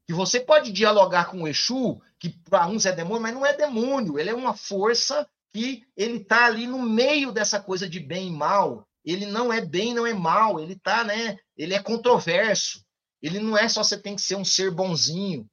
que 0.10 0.14
você 0.14 0.39
pode 0.39 0.72
dialogar 0.72 1.26
com 1.26 1.43
o 1.43 1.47
Exu, 1.47 2.01
que 2.18 2.30
para 2.30 2.66
uns 2.66 2.88
é 2.88 2.91
demônio, 2.91 3.22
mas 3.22 3.32
não 3.36 3.45
é 3.45 3.55
demônio, 3.55 4.18
ele 4.18 4.32
é 4.32 4.34
uma 4.34 4.55
força 4.55 5.30
que 5.53 5.84
ele 5.95 6.18
está 6.18 6.47
ali 6.47 6.66
no 6.66 6.82
meio 6.82 7.32
dessa 7.32 7.60
coisa 7.62 7.88
de 7.88 7.99
bem 7.99 8.30
e 8.30 8.32
mal. 8.32 8.88
Ele 9.05 9.28
não 9.28 9.53
é 9.53 9.62
bem, 9.62 9.93
não 9.93 10.07
é 10.07 10.14
mal, 10.16 10.60
ele 10.60 10.76
tá, 10.76 11.03
né? 11.03 11.38
Ele 11.55 11.76
é 11.76 11.80
controverso. 11.80 12.84
Ele 13.22 13.38
não 13.38 13.55
é 13.55 13.70
só 13.70 13.84
você 13.84 13.99
tem 13.99 14.16
que 14.16 14.24
ser 14.24 14.36
um 14.36 14.43
ser 14.43 14.72
bonzinho. 14.72 15.47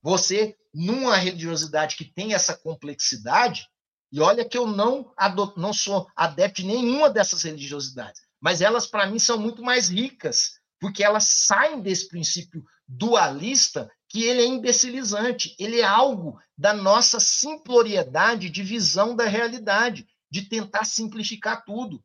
Você, 0.00 0.56
numa 0.72 1.16
religiosidade 1.16 1.96
que 1.96 2.04
tem 2.04 2.34
essa 2.34 2.56
complexidade, 2.56 3.66
e 4.12 4.20
olha 4.20 4.48
que 4.48 4.56
eu 4.56 4.68
não, 4.68 5.12
adot, 5.16 5.54
não 5.58 5.72
sou 5.72 6.06
adepto 6.14 6.62
de 6.62 6.68
nenhuma 6.68 7.10
dessas 7.10 7.42
religiosidades, 7.42 8.20
mas 8.40 8.60
elas, 8.60 8.86
para 8.86 9.08
mim, 9.08 9.18
são 9.18 9.40
muito 9.40 9.60
mais 9.60 9.88
ricas, 9.88 10.52
porque 10.78 11.02
elas 11.02 11.24
saem 11.24 11.80
desse 11.80 12.06
princípio 12.06 12.62
dualista 12.88 13.90
que 14.08 14.24
ele 14.24 14.40
é 14.40 14.46
imbecilizante, 14.46 15.54
ele 15.58 15.80
é 15.80 15.84
algo 15.84 16.40
da 16.56 16.72
nossa 16.72 17.20
simploriedade 17.20 18.48
de 18.48 18.62
visão 18.62 19.14
da 19.14 19.26
realidade, 19.26 20.08
de 20.30 20.42
tentar 20.42 20.84
simplificar 20.84 21.64
tudo. 21.64 22.02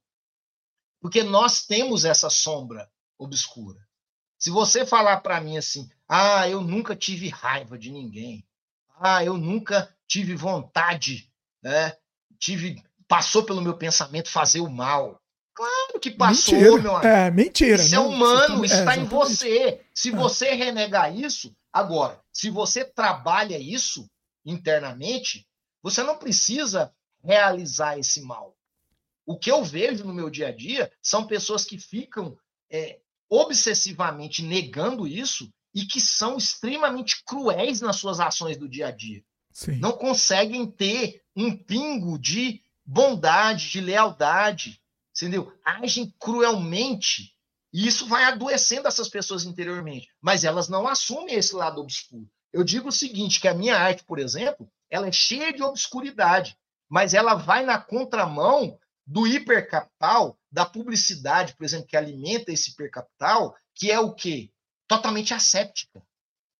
Porque 1.00 1.24
nós 1.24 1.66
temos 1.66 2.04
essa 2.04 2.30
sombra 2.30 2.92
obscura. 3.18 3.80
Se 4.38 4.50
você 4.50 4.86
falar 4.86 5.22
para 5.22 5.40
mim 5.40 5.58
assim, 5.58 5.90
ah, 6.08 6.48
eu 6.50 6.62
nunca 6.62 6.96
tive 6.96 7.30
raiva 7.30 7.78
de 7.78 7.90
ninguém. 7.90 8.46
Ah, 9.00 9.24
eu 9.24 9.38
nunca 9.38 9.96
tive 10.08 10.36
vontade, 10.36 11.32
né? 11.62 11.96
Tive, 12.38 12.84
passou 13.08 13.44
pelo 13.44 13.62
meu 13.62 13.78
pensamento 13.78 14.30
fazer 14.30 14.60
o 14.60 14.70
mal. 14.70 15.23
Claro 15.56 16.00
que 16.02 16.12
passou, 16.12 16.56
mentira. 16.56 16.82
meu 16.82 16.96
amigo. 16.96 17.08
É, 17.08 17.32
mentira. 17.32 17.82
Isso 17.82 17.94
é 17.94 17.98
não, 17.98 18.06
é 18.06 18.16
humano, 18.16 18.60
tá... 18.60 18.66
está 18.66 18.96
é, 18.96 19.00
em 19.00 19.06
você. 19.06 19.82
Se 19.94 20.10
é. 20.10 20.12
você 20.16 20.54
renegar 20.54 21.16
isso, 21.16 21.56
agora, 21.72 22.20
se 22.32 22.50
você 22.50 22.84
trabalha 22.84 23.58
isso 23.58 24.10
internamente, 24.46 25.48
você 25.82 26.02
não 26.02 26.18
precisa 26.18 26.92
realizar 27.24 27.98
esse 27.98 28.22
mal. 28.22 28.56
O 29.26 29.38
que 29.38 29.52
eu 29.52 29.64
vejo 29.64 30.04
no 30.04 30.14
meu 30.14 30.30
dia 30.30 30.48
a 30.48 30.52
dia 30.52 30.92
são 31.02 31.28
pessoas 31.28 31.64
que 31.64 31.78
ficam 31.78 32.38
é, 32.70 33.00
obsessivamente 33.30 34.44
negando 34.44 35.08
isso 35.08 35.50
e 35.74 35.86
que 35.86 36.00
são 36.00 36.38
extremamente 36.38 37.24
cruéis 37.26 37.80
nas 37.82 37.96
suas 37.96 38.20
ações 38.20 38.58
do 38.58 38.68
dia 38.68 38.88
a 38.88 38.92
dia. 38.92 39.24
Sim. 39.52 39.78
Não 39.78 39.92
conseguem 39.94 40.66
ter 40.70 41.22
um 41.36 41.56
pingo 41.56 42.20
de 42.20 42.62
bondade, 42.86 43.70
de 43.70 43.80
lealdade, 43.80 44.82
entendeu? 45.24 45.54
Agem 45.64 46.14
cruelmente 46.20 47.34
e 47.74 47.88
isso 47.88 48.08
vai 48.08 48.24
adoecendo 48.26 48.88
essas 48.88 49.10
pessoas 49.10 49.46
interiormente, 49.46 50.08
mas 50.22 50.44
elas 50.44 50.70
não 50.70 50.88
assumem 50.88 51.36
esse 51.36 51.56
lado 51.56 51.82
obscuro. 51.82 52.30
Eu 52.52 52.64
digo 52.64 52.90
o 52.90 52.92
seguinte, 52.92 53.42
que 53.42 53.48
a 53.48 53.54
minha 53.54 53.76
arte, 53.76 54.04
por 54.04 54.20
exemplo, 54.20 54.72
ela 54.92 55.08
é 55.08 55.12
cheia 55.12 55.52
de 55.52 55.64
obscuridade, 55.64 56.56
mas 56.88 57.16
ela 57.16 57.34
vai 57.34 57.66
na 57.66 57.80
contramão 57.80 58.78
do 59.06 59.26
hipercapital, 59.26 60.40
da 60.52 60.66
publicidade, 60.66 61.56
por 61.56 61.66
exemplo, 61.66 61.88
que 61.88 61.98
alimenta 61.98 62.52
esse 62.52 62.70
hipercapital, 62.70 63.56
que 63.74 63.92
é 63.92 64.00
o 64.00 64.14
quê? 64.14 64.52
Totalmente 64.88 65.34
asséptica. 65.34 66.04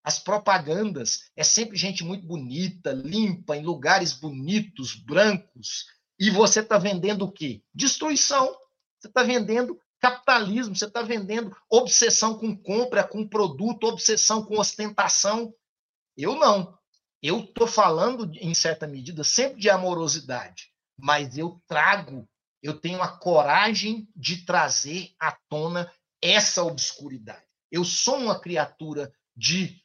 As 0.02 0.18
propagandas 0.18 1.30
é 1.36 1.44
sempre 1.44 1.78
gente 1.78 2.02
muito 2.02 2.26
bonita, 2.26 2.92
limpa, 2.92 3.56
em 3.56 3.62
lugares 3.62 4.12
bonitos, 4.12 4.94
brancos. 4.94 5.86
E 6.18 6.30
você 6.30 6.60
está 6.60 6.78
vendendo 6.78 7.24
o 7.24 7.32
quê? 7.32 7.62
Destruição. 7.74 8.46
Você 8.98 9.08
está 9.08 9.22
vendendo 9.22 9.78
capitalismo, 10.00 10.76
você 10.76 10.86
está 10.86 11.02
vendendo 11.02 11.56
obsessão 11.68 12.38
com 12.38 12.56
compra, 12.56 13.02
com 13.02 13.26
produto, 13.26 13.84
obsessão 13.84 14.44
com 14.44 14.58
ostentação. 14.58 15.54
Eu 16.16 16.36
não. 16.36 16.78
Eu 17.22 17.40
estou 17.40 17.66
falando, 17.66 18.30
em 18.34 18.54
certa 18.54 18.86
medida, 18.86 19.24
sempre 19.24 19.60
de 19.60 19.70
amorosidade, 19.70 20.70
mas 20.98 21.38
eu 21.38 21.60
trago 21.66 22.28
eu 22.64 22.80
tenho 22.80 23.02
a 23.02 23.08
coragem 23.08 24.08
de 24.16 24.42
trazer 24.46 25.14
à 25.20 25.30
tona 25.50 25.92
essa 26.22 26.64
obscuridade. 26.64 27.44
Eu 27.70 27.84
sou 27.84 28.16
uma 28.16 28.40
criatura 28.40 29.14
de 29.36 29.84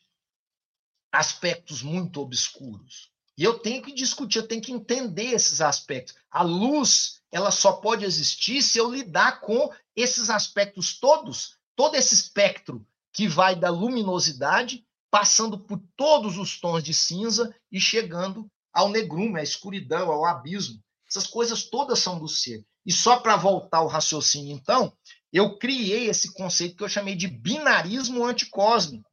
aspectos 1.11 1.83
muito 1.83 2.21
obscuros. 2.21 3.11
E 3.39 3.43
eu 3.45 3.57
tenho 3.57 3.81
que 3.81 3.93
discutir, 3.93 4.39
eu 4.39 4.47
tenho 4.47 4.61
que 4.61 4.73
entender 4.73 5.27
esses 5.27 5.61
aspectos. 5.61 6.13
A 6.29 6.43
luz, 6.43 7.21
ela 7.31 7.51
só 7.51 7.71
pode 7.71 8.03
existir 8.03 8.61
se 8.61 8.77
eu 8.77 8.91
lidar 8.91 9.39
com 9.39 9.71
esses 9.95 10.29
aspectos 10.29 10.99
todos, 10.99 11.55
todo 11.73 11.95
esse 11.95 12.13
espectro 12.13 12.85
que 13.13 13.29
vai 13.29 13.55
da 13.55 13.69
luminosidade, 13.69 14.85
passando 15.09 15.57
por 15.57 15.81
todos 15.95 16.37
os 16.37 16.59
tons 16.59 16.83
de 16.83 16.93
cinza 16.93 17.55
e 17.71 17.79
chegando 17.79 18.45
ao 18.73 18.89
negrume, 18.89 19.39
à 19.39 19.43
escuridão, 19.43 20.11
ao 20.11 20.25
abismo. 20.25 20.83
Essas 21.09 21.25
coisas 21.25 21.63
todas 21.63 21.99
são 21.99 22.19
do 22.19 22.27
ser. 22.27 22.65
E 22.85 22.91
só 22.91 23.21
para 23.21 23.37
voltar 23.37 23.77
ao 23.77 23.87
raciocínio, 23.87 24.53
então, 24.53 24.91
eu 25.31 25.57
criei 25.57 26.09
esse 26.09 26.33
conceito 26.33 26.75
que 26.75 26.83
eu 26.83 26.89
chamei 26.89 27.15
de 27.15 27.29
binarismo 27.29 28.25
anticósmico. 28.25 29.08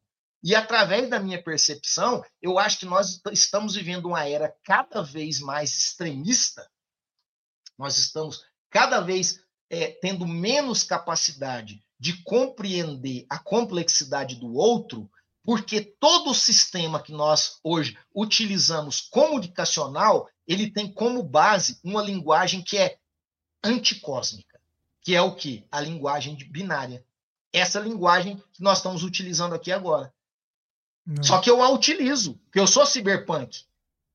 E 0.47 0.55
através 0.55 1.11
da 1.11 1.19
minha 1.19 1.43
percepção, 1.43 2.25
eu 2.41 2.57
acho 2.57 2.79
que 2.79 2.87
nós 2.87 3.21
estamos 3.33 3.75
vivendo 3.75 4.07
uma 4.07 4.29
era 4.29 4.55
cada 4.63 5.03
vez 5.03 5.41
mais 5.41 5.77
extremista. 5.77 6.71
Nós 7.77 7.99
estamos 7.99 8.45
cada 8.71 9.01
vez 9.01 9.41
é, 9.69 9.89
tendo 10.01 10.25
menos 10.25 10.85
capacidade 10.85 11.85
de 11.99 12.23
compreender 12.23 13.27
a 13.29 13.41
complexidade 13.41 14.37
do 14.37 14.55
outro, 14.55 15.11
porque 15.43 15.81
todo 15.81 16.31
o 16.31 16.35
sistema 16.35 17.03
que 17.03 17.11
nós 17.11 17.59
hoje 17.65 17.99
utilizamos 18.15 19.01
comunicacional, 19.01 20.31
ele 20.47 20.71
tem 20.71 20.93
como 20.93 21.25
base 21.25 21.81
uma 21.83 22.01
linguagem 22.01 22.63
que 22.63 22.79
é 22.79 23.01
anticósmica, 23.65 24.61
que 25.03 25.13
é 25.13 25.21
o 25.21 25.35
que? 25.35 25.67
A 25.73 25.81
linguagem 25.81 26.37
binária. 26.49 27.05
Essa 27.53 27.81
linguagem 27.81 28.37
que 28.53 28.63
nós 28.63 28.79
estamos 28.79 29.03
utilizando 29.03 29.53
aqui 29.53 29.73
agora. 29.73 30.15
Não. 31.07 31.23
Só 31.23 31.41
que 31.41 31.49
eu 31.49 31.63
a 31.63 31.71
utilizo, 31.71 32.35
porque 32.45 32.59
eu 32.59 32.67
sou 32.67 32.85
cyberpunk. 32.85 33.65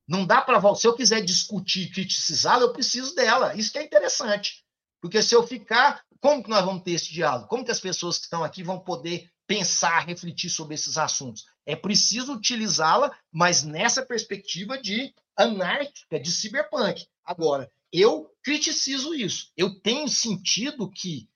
Não 0.07 0.25
dá 0.25 0.41
para 0.41 0.75
se 0.75 0.85
eu 0.85 0.93
quiser 0.93 1.21
discutir, 1.21 1.89
criticizá-la, 1.91 2.63
eu 2.63 2.73
preciso 2.73 3.15
dela. 3.15 3.55
Isso 3.55 3.71
que 3.71 3.77
é 3.77 3.83
interessante. 3.83 4.65
Porque 4.99 5.21
se 5.21 5.33
eu 5.33 5.47
ficar, 5.47 6.03
como 6.19 6.43
que 6.43 6.49
nós 6.49 6.65
vamos 6.65 6.83
ter 6.83 6.91
esse 6.91 7.13
diálogo? 7.13 7.47
Como 7.47 7.63
que 7.63 7.71
as 7.71 7.79
pessoas 7.79 8.17
que 8.17 8.25
estão 8.25 8.43
aqui 8.43 8.61
vão 8.61 8.79
poder 8.79 9.31
pensar, 9.47 10.05
refletir 10.05 10.49
sobre 10.49 10.75
esses 10.75 10.97
assuntos? 10.97 11.45
É 11.65 11.75
preciso 11.75 12.33
utilizá-la, 12.33 13.15
mas 13.31 13.63
nessa 13.63 14.05
perspectiva 14.05 14.77
de 14.77 15.13
anárquica, 15.35 16.19
de 16.19 16.29
cyberpunk. 16.29 17.07
Agora, 17.23 17.71
eu 17.91 18.29
criticizo 18.43 19.13
isso. 19.13 19.51
Eu 19.55 19.79
tenho 19.79 20.07
sentido 20.07 20.89
que 20.91 21.29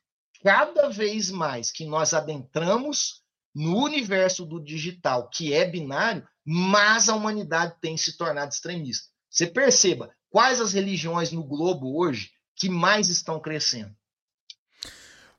cada 0.43 0.89
vez 0.89 1.32
mais 1.32 1.72
que 1.72 1.86
nós 1.86 2.14
adentramos 2.14 3.24
no 3.56 3.78
universo 3.82 4.45
do 4.45 4.62
digital, 4.62 5.30
que 5.30 5.53
é 5.53 5.66
binário, 5.66 6.28
mais 6.43 7.08
a 7.08 7.16
humanidade 7.16 7.76
tem 7.82 7.95
se 7.95 8.18
tornado 8.18 8.51
extremista. 8.51 9.08
Você 9.30 9.47
perceba 9.47 10.12
quais 10.30 10.60
as 10.60 10.74
religiões 10.74 11.32
no 11.32 11.43
globo 11.43 11.97
hoje 11.97 12.32
que 12.56 12.70
mais 12.70 13.08
estão 13.08 13.39
crescendo. 13.39 13.95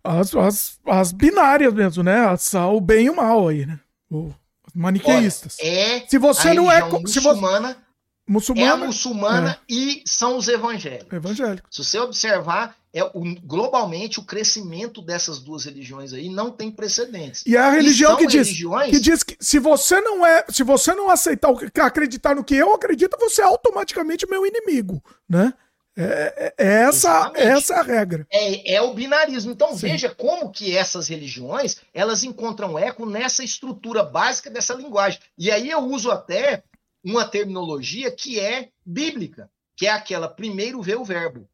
as, 0.03 0.35
as, 0.35 0.81
as 0.87 1.13
binárias 1.13 1.73
mesmo, 1.73 2.03
né? 2.03 2.27
As, 2.27 2.55
o 2.55 2.81
bem 2.81 3.07
e 3.07 3.11
o 3.11 3.17
mal 3.17 3.49
aí, 3.49 3.67
né? 3.67 3.79
O, 4.11 4.33
maniqueístas. 4.75 5.59
Olha, 5.61 5.69
é 5.69 6.07
se 6.07 6.19
você 6.19 6.55
não 6.55 6.71
é 6.71 6.83
muçulmana, 6.83 7.69
se 7.69 7.75
você, 7.75 7.86
muçulmana, 8.27 8.67
é 8.67 8.71
a 8.71 8.77
muçulmana 8.77 9.51
é. 9.53 9.73
e 9.73 10.03
são 10.05 10.37
os 10.37 10.49
evangélicos. 10.49 11.13
Evangélicos. 11.13 11.69
Se 11.71 11.85
você 11.85 11.99
observar, 11.99 12.77
é 12.93 13.05
o, 13.05 13.23
globalmente 13.45 14.19
o 14.19 14.25
crescimento 14.25 15.03
dessas 15.03 15.39
duas 15.39 15.65
religiões 15.65 16.13
aí 16.13 16.29
não 16.29 16.51
tem 16.51 16.71
precedentes. 16.71 17.45
E 17.47 17.55
é 17.55 17.61
a 17.61 17.71
religião 17.71 18.17
que 18.17 18.27
diz, 18.27 18.49
religiões... 18.49 18.91
que 18.91 18.99
diz 18.99 19.23
que 19.23 19.37
se 19.39 19.59
você 19.59 20.01
não 20.01 20.25
é, 20.25 20.45
se 20.49 20.63
você 20.63 20.95
não 20.95 21.11
aceitar 21.11 21.51
acreditar 21.83 22.35
no 22.35 22.43
que 22.43 22.55
eu 22.55 22.75
acredito, 22.75 23.17
você 23.21 23.43
é 23.43 23.45
automaticamente 23.45 24.27
meu 24.29 24.47
inimigo, 24.47 25.03
né? 25.29 25.53
É, 25.99 26.55
é, 26.59 26.65
é 26.65 26.83
essa, 26.83 27.33
essa 27.35 27.75
é 27.75 27.79
a 27.79 27.83
regra. 27.83 28.27
É, 28.31 28.75
é 28.75 28.83
o 28.83 28.93
binarismo. 28.93 29.53
Então 29.53 29.71
Sim. 29.73 29.89
veja 29.89 30.11
como 30.11 30.51
que 30.51 30.77
essas 30.77 31.09
religiões 31.09 31.77
elas 31.95 32.23
encontram 32.23 32.79
eco 32.79 33.07
nessa 33.07 33.43
estrutura 33.43 34.03
básica 34.03 34.51
dessa 34.51 34.75
linguagem. 34.75 35.21
E 35.39 35.51
aí 35.51 35.71
eu 35.71 35.81
uso 35.81 36.11
até 36.11 36.63
uma 37.07 37.25
terminologia 37.25 38.11
que 38.11 38.41
é 38.41 38.73
bíblica, 38.85 39.49
que 39.77 39.87
é 39.87 39.91
aquela 39.91 40.29
primeiro 40.29 40.83
vê 40.83 40.97
o 40.97 41.05
verbo. 41.05 41.49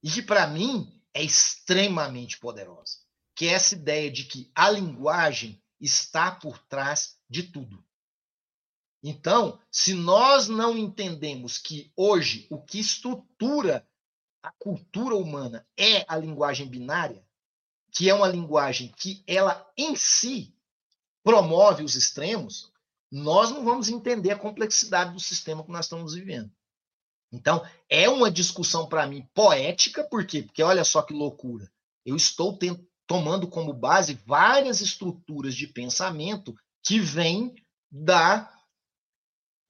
E 0.00 0.08
que 0.08 0.22
para 0.22 0.46
mim 0.46 1.02
é 1.12 1.20
extremamente 1.20 2.38
poderosa, 2.38 2.98
que 3.34 3.48
é 3.48 3.54
essa 3.54 3.74
ideia 3.74 4.08
de 4.08 4.22
que 4.22 4.52
a 4.54 4.70
linguagem 4.70 5.60
está 5.80 6.30
por 6.30 6.60
trás 6.66 7.18
de 7.28 7.42
tudo. 7.42 7.84
Então, 9.02 9.60
se 9.68 9.94
nós 9.94 10.46
não 10.46 10.78
entendemos 10.78 11.58
que 11.58 11.92
hoje 11.96 12.46
o 12.50 12.62
que 12.62 12.78
estrutura 12.78 13.84
a 14.40 14.52
cultura 14.52 15.16
humana 15.16 15.66
é 15.76 16.04
a 16.06 16.16
linguagem 16.16 16.68
binária, 16.68 17.26
que 17.90 18.08
é 18.08 18.14
uma 18.14 18.28
linguagem 18.28 18.94
que 18.96 19.24
ela 19.26 19.68
em 19.76 19.96
si 19.96 20.54
promove 21.24 21.82
os 21.82 21.96
extremos, 21.96 22.72
nós 23.10 23.50
não 23.50 23.64
vamos 23.64 23.88
entender 23.88 24.30
a 24.30 24.38
complexidade 24.38 25.12
do 25.12 25.20
sistema 25.20 25.64
que 25.64 25.70
nós 25.72 25.86
estamos 25.86 26.14
vivendo. 26.14 26.50
Então, 27.32 27.64
é 27.88 28.08
uma 28.08 28.30
discussão 28.30 28.88
para 28.88 29.06
mim 29.06 29.26
poética, 29.34 30.04
por 30.04 30.26
quê? 30.26 30.42
Porque 30.42 30.62
olha 30.62 30.84
só 30.84 31.02
que 31.02 31.12
loucura. 31.12 31.70
Eu 32.04 32.16
estou 32.16 32.58
tomando 33.06 33.46
como 33.46 33.72
base 33.72 34.18
várias 34.26 34.80
estruturas 34.80 35.54
de 35.54 35.66
pensamento 35.66 36.54
que 36.82 36.98
vêm 37.00 37.54
da 37.90 38.50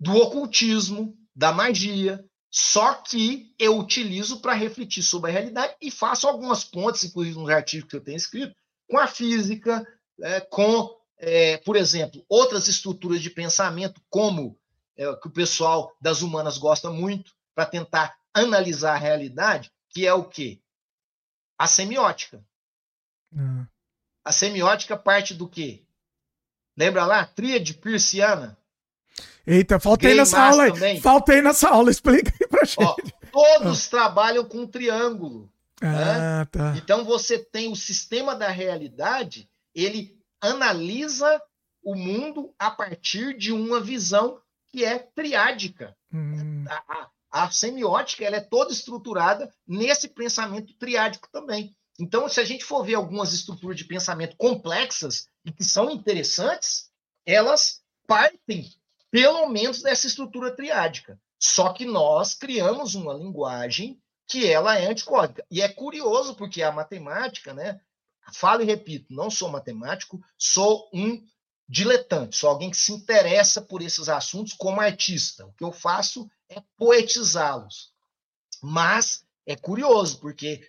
do 0.00 0.14
ocultismo, 0.16 1.16
da 1.34 1.52
magia, 1.52 2.24
só 2.50 2.94
que 2.94 3.54
eu 3.58 3.78
utilizo 3.78 4.40
para 4.40 4.54
refletir 4.54 5.02
sobre 5.02 5.30
a 5.30 5.34
realidade 5.34 5.74
e 5.82 5.90
faço 5.90 6.26
algumas 6.26 6.64
pontes, 6.64 7.04
inclusive 7.04 7.36
nos 7.36 7.50
artigos 7.50 7.90
que 7.90 7.96
eu 7.96 8.00
tenho 8.00 8.16
escrito, 8.16 8.54
com 8.88 8.98
a 8.98 9.06
física, 9.06 9.84
é, 10.22 10.40
com, 10.40 10.97
é, 11.18 11.56
por 11.58 11.76
exemplo, 11.76 12.24
outras 12.28 12.68
estruturas 12.68 13.20
de 13.20 13.30
pensamento, 13.30 14.00
como 14.08 14.56
é, 14.96 15.14
que 15.16 15.28
o 15.28 15.32
pessoal 15.32 15.96
das 16.00 16.22
humanas 16.22 16.58
gosta 16.58 16.90
muito, 16.90 17.32
para 17.54 17.66
tentar 17.66 18.16
analisar 18.32 18.94
a 18.94 18.98
realidade, 18.98 19.72
que 19.90 20.06
é 20.06 20.12
o 20.14 20.24
quê? 20.24 20.60
A 21.58 21.66
semiótica. 21.66 22.44
Uhum. 23.32 23.66
A 24.24 24.32
semiótica 24.32 24.96
parte 24.96 25.34
do 25.34 25.48
quê? 25.48 25.82
Lembra 26.76 27.04
lá? 27.04 27.24
Tríade 27.24 27.74
persiana. 27.74 28.56
Eita, 29.44 29.80
faltei 29.80 30.14
nessa 30.14 30.40
aula 30.40 30.64
aí. 30.64 31.00
Faltei 31.00 31.42
nessa 31.42 31.70
aula, 31.70 31.90
explica 31.90 32.32
aí 32.40 32.46
pra 32.46 32.64
gente. 32.64 32.84
Ó, 32.84 32.94
todos 33.32 33.86
ah. 33.86 33.90
trabalham 33.90 34.44
com 34.44 34.66
triângulo. 34.66 35.50
Ah, 35.80 36.40
né? 36.40 36.44
tá. 36.50 36.74
Então 36.76 37.04
você 37.04 37.38
tem 37.38 37.72
o 37.72 37.76
sistema 37.76 38.36
da 38.36 38.48
realidade, 38.48 39.48
ele 39.74 40.17
analisa 40.40 41.40
o 41.82 41.94
mundo 41.94 42.54
a 42.58 42.70
partir 42.70 43.36
de 43.36 43.52
uma 43.52 43.80
visão 43.80 44.40
que 44.68 44.84
é 44.84 44.98
triádica. 44.98 45.96
Hum. 46.12 46.64
A, 46.68 46.84
a, 46.88 47.10
a, 47.44 47.50
semiótica 47.50 48.24
ela 48.24 48.36
é 48.36 48.40
toda 48.40 48.72
estruturada 48.72 49.52
nesse 49.66 50.08
pensamento 50.08 50.74
triádico 50.74 51.28
também. 51.30 51.74
Então, 51.98 52.28
se 52.28 52.40
a 52.40 52.44
gente 52.44 52.64
for 52.64 52.84
ver 52.84 52.94
algumas 52.94 53.32
estruturas 53.32 53.76
de 53.76 53.84
pensamento 53.84 54.36
complexas 54.36 55.26
e 55.44 55.50
que 55.50 55.64
são 55.64 55.90
interessantes, 55.90 56.90
elas 57.26 57.82
partem 58.06 58.70
pelo 59.10 59.48
menos 59.48 59.82
dessa 59.82 60.06
estrutura 60.06 60.54
triádica. 60.54 61.20
Só 61.40 61.72
que 61.72 61.84
nós 61.84 62.34
criamos 62.34 62.94
uma 62.94 63.14
linguagem 63.14 64.00
que 64.26 64.46
ela 64.46 64.78
é 64.78 64.86
anticódica. 64.86 65.44
E 65.50 65.62
é 65.62 65.68
curioso 65.68 66.34
porque 66.34 66.62
a 66.62 66.70
matemática, 66.70 67.54
né? 67.54 67.80
Falo 68.32 68.62
e 68.62 68.66
repito, 68.66 69.12
não 69.12 69.30
sou 69.30 69.48
matemático, 69.48 70.20
sou 70.36 70.88
um 70.92 71.24
diletante, 71.68 72.36
sou 72.36 72.48
alguém 72.48 72.70
que 72.70 72.76
se 72.76 72.92
interessa 72.92 73.60
por 73.60 73.82
esses 73.82 74.08
assuntos 74.08 74.54
como 74.54 74.80
artista. 74.80 75.46
O 75.46 75.52
que 75.52 75.64
eu 75.64 75.72
faço 75.72 76.30
é 76.48 76.62
poetizá-los. 76.76 77.92
Mas 78.62 79.24
é 79.46 79.54
curioso, 79.54 80.18
porque 80.18 80.66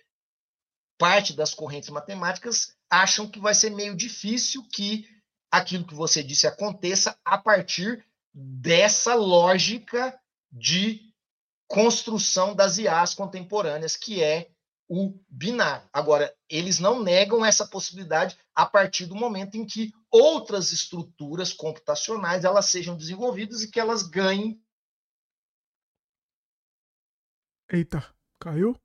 parte 0.98 1.32
das 1.32 1.54
correntes 1.54 1.88
matemáticas 1.88 2.74
acham 2.88 3.28
que 3.28 3.40
vai 3.40 3.54
ser 3.54 3.70
meio 3.70 3.96
difícil 3.96 4.62
que 4.68 5.08
aquilo 5.50 5.86
que 5.86 5.94
você 5.94 6.22
disse 6.22 6.46
aconteça 6.46 7.18
a 7.24 7.38
partir 7.38 8.04
dessa 8.32 9.14
lógica 9.14 10.18
de 10.52 11.12
construção 11.66 12.54
das 12.54 12.78
IAs 12.78 13.14
contemporâneas, 13.14 13.96
que 13.96 14.22
é 14.22 14.50
o 14.92 15.16
binário. 15.28 15.88
Agora, 15.92 16.34
eles 16.48 16.80
não 16.80 17.00
negam 17.00 17.44
essa 17.44 17.64
possibilidade 17.64 18.36
a 18.52 18.66
partir 18.66 19.06
do 19.06 19.14
momento 19.14 19.54
em 19.54 19.64
que 19.64 19.92
outras 20.10 20.72
estruturas 20.72 21.52
computacionais 21.52 22.44
elas 22.44 22.66
sejam 22.66 22.96
desenvolvidas 22.96 23.62
e 23.62 23.70
que 23.70 23.78
elas 23.78 24.02
ganhem. 24.02 24.60
Eita, 27.72 28.04
caiu? 28.40 28.76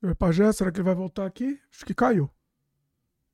Senhor 0.00 0.16
Pajé, 0.16 0.50
será 0.50 0.72
que 0.72 0.78
ele 0.78 0.84
vai 0.84 0.94
voltar 0.94 1.26
aqui? 1.26 1.60
Acho 1.70 1.84
que 1.84 1.94
caiu. 1.94 2.30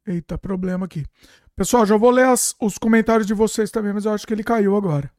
Eita, 0.05 0.37
problema 0.37 0.87
aqui. 0.87 1.07
Pessoal, 1.55 1.87
já 1.87 1.97
vou 1.97 2.11
ler 2.11 2.27
as, 2.27 2.57
os 2.61 2.77
comentários 2.77 3.27
de 3.27 3.35
vocês 3.35 3.71
também, 3.71 3.93
mas 3.93 4.05
eu 4.05 4.13
acho 4.13 4.27
que 4.27 4.35
ele 4.35 4.43
caiu 4.43 4.75
agora. 4.75 5.13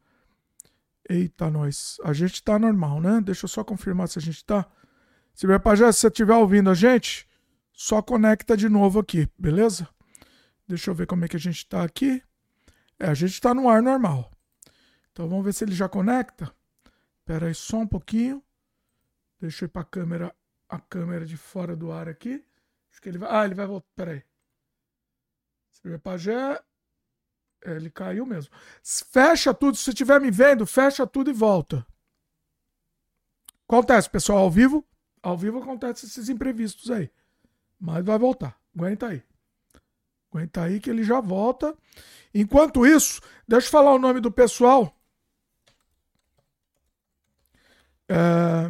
Eita, 1.09 1.49
nós. 1.49 1.97
A 2.03 2.11
gente 2.11 2.43
tá 2.43 2.59
normal, 2.59 2.99
né? 2.99 3.21
Deixa 3.21 3.45
eu 3.45 3.49
só 3.49 3.63
confirmar 3.63 4.09
se 4.09 4.19
a 4.19 4.21
gente 4.21 4.43
tá. 4.43 4.69
Se 5.33 5.47
Pajé, 5.59 5.91
se 5.91 5.99
você 5.99 6.07
estiver 6.07 6.35
ouvindo 6.35 6.69
a 6.69 6.73
gente, 6.73 7.27
só 7.71 8.01
conecta 8.01 8.55
de 8.55 8.69
novo 8.69 8.99
aqui, 8.99 9.27
beleza? 9.37 9.89
Deixa 10.67 10.91
eu 10.91 10.95
ver 10.95 11.07
como 11.07 11.25
é 11.25 11.27
que 11.27 11.35
a 11.35 11.39
gente 11.39 11.67
tá 11.67 11.83
aqui. 11.83 12.23
É, 12.99 13.07
a 13.07 13.13
gente 13.13 13.41
tá 13.41 13.53
no 13.53 13.67
ar 13.67 13.81
normal. 13.81 14.31
Então 15.11 15.27
vamos 15.27 15.43
ver 15.43 15.53
se 15.53 15.63
ele 15.63 15.73
já 15.73 15.89
conecta. 15.89 16.53
Espera 17.19 17.47
aí 17.47 17.55
só 17.55 17.77
um 17.77 17.87
pouquinho. 17.87 18.43
Deixa 19.39 19.65
eu 19.65 19.67
ir 19.67 19.69
para 19.69 19.81
a 19.81 19.85
câmera, 19.85 20.35
a 20.69 20.79
câmera 20.79 21.25
de 21.25 21.35
fora 21.35 21.75
do 21.75 21.91
ar 21.91 22.07
aqui. 22.07 22.43
Acho 22.91 23.01
que 23.01 23.09
ele 23.09 23.17
vai. 23.17 23.29
Ah, 23.31 23.45
ele 23.45 23.55
vai 23.55 23.65
voltar. 23.65 23.87
Espera 23.89 24.11
aí. 24.11 24.23
Silvio 25.71 25.99
Pajé. 25.99 26.61
É, 27.65 27.71
ele 27.71 27.89
caiu 27.89 28.25
mesmo. 28.25 28.53
Fecha 28.83 29.53
tudo. 29.53 29.77
Se 29.77 29.89
estiver 29.89 30.21
me 30.21 30.29
vendo, 30.29 30.65
fecha 30.65 31.05
tudo 31.07 31.29
e 31.29 31.33
volta. 31.33 31.85
Acontece, 33.67 34.09
pessoal, 34.09 34.39
ao 34.39 34.51
vivo. 34.51 34.85
Ao 35.23 35.37
vivo 35.37 35.59
acontece 35.59 36.05
esses 36.05 36.27
imprevistos 36.27 36.91
aí. 36.91 37.09
Mas 37.79 38.03
vai 38.03 38.19
voltar. 38.19 38.59
Aguenta 38.75 39.07
aí. 39.07 39.23
Aguenta 40.29 40.63
aí 40.63 40.81
que 40.81 40.89
ele 40.89 41.03
já 41.03 41.21
volta. 41.21 41.73
Enquanto 42.33 42.85
isso, 42.85 43.21
deixa 43.47 43.67
eu 43.67 43.71
falar 43.71 43.93
o 43.93 43.99
nome 43.99 44.19
do 44.19 44.29
pessoal. 44.29 44.93
É, 48.09 48.69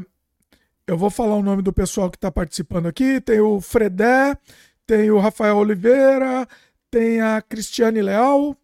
eu 0.86 0.98
vou 0.98 1.10
falar 1.10 1.36
o 1.36 1.44
nome 1.44 1.64
do 1.64 1.74
pessoal 1.74 2.12
que 2.12 2.18
está 2.18 2.32
participando 2.32 2.86
aqui. 2.86 3.20
Tem 3.20 3.40
o 3.40 3.60
Fredé, 3.60 4.38
tem 4.86 5.10
o 5.10 5.20
Rafael 5.20 5.58
Oliveira, 5.58 6.48
tem 6.92 7.20
a 7.20 7.42
Cristiane 7.42 8.02
Leal, 8.02 8.56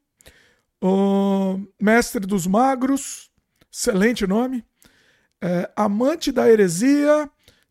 o 0.79 1.59
Mestre 1.81 2.27
dos 2.27 2.45
Magros, 2.45 3.31
excelente 3.71 4.27
nome, 4.27 4.63
é, 5.41 5.71
Amante 5.75 6.31
da 6.31 6.47
Heresia, 6.49 7.29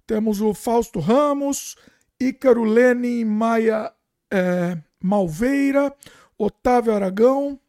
temos 0.09 0.41
o 0.41 0.55
Fausto 0.55 1.01
Ramos, 1.01 1.77
Ícaro 2.19 2.65
Lene 2.65 3.27
Maia 3.27 3.93
é, 4.33 4.83
Malveira, 4.99 5.95
Otávio 6.39 6.95
Aragão, 6.95 7.61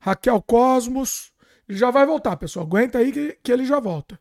Raquel 0.00 0.42
Cosmos. 0.42 1.32
Ele 1.68 1.78
já 1.78 1.92
vai 1.92 2.04
voltar, 2.04 2.36
pessoal. 2.36 2.66
Aguenta 2.66 2.98
aí 2.98 3.12
que, 3.12 3.38
que 3.40 3.52
ele 3.52 3.64
já 3.64 3.78
volta. 3.78 4.18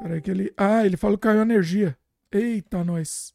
Peraí 0.00 0.22
que 0.22 0.30
ele. 0.30 0.54
Ah, 0.56 0.84
ele 0.86 0.96
falou 0.96 1.18
que 1.18 1.22
caiu 1.24 1.42
energia. 1.42 1.96
Eita, 2.32 2.82
nós. 2.82 3.34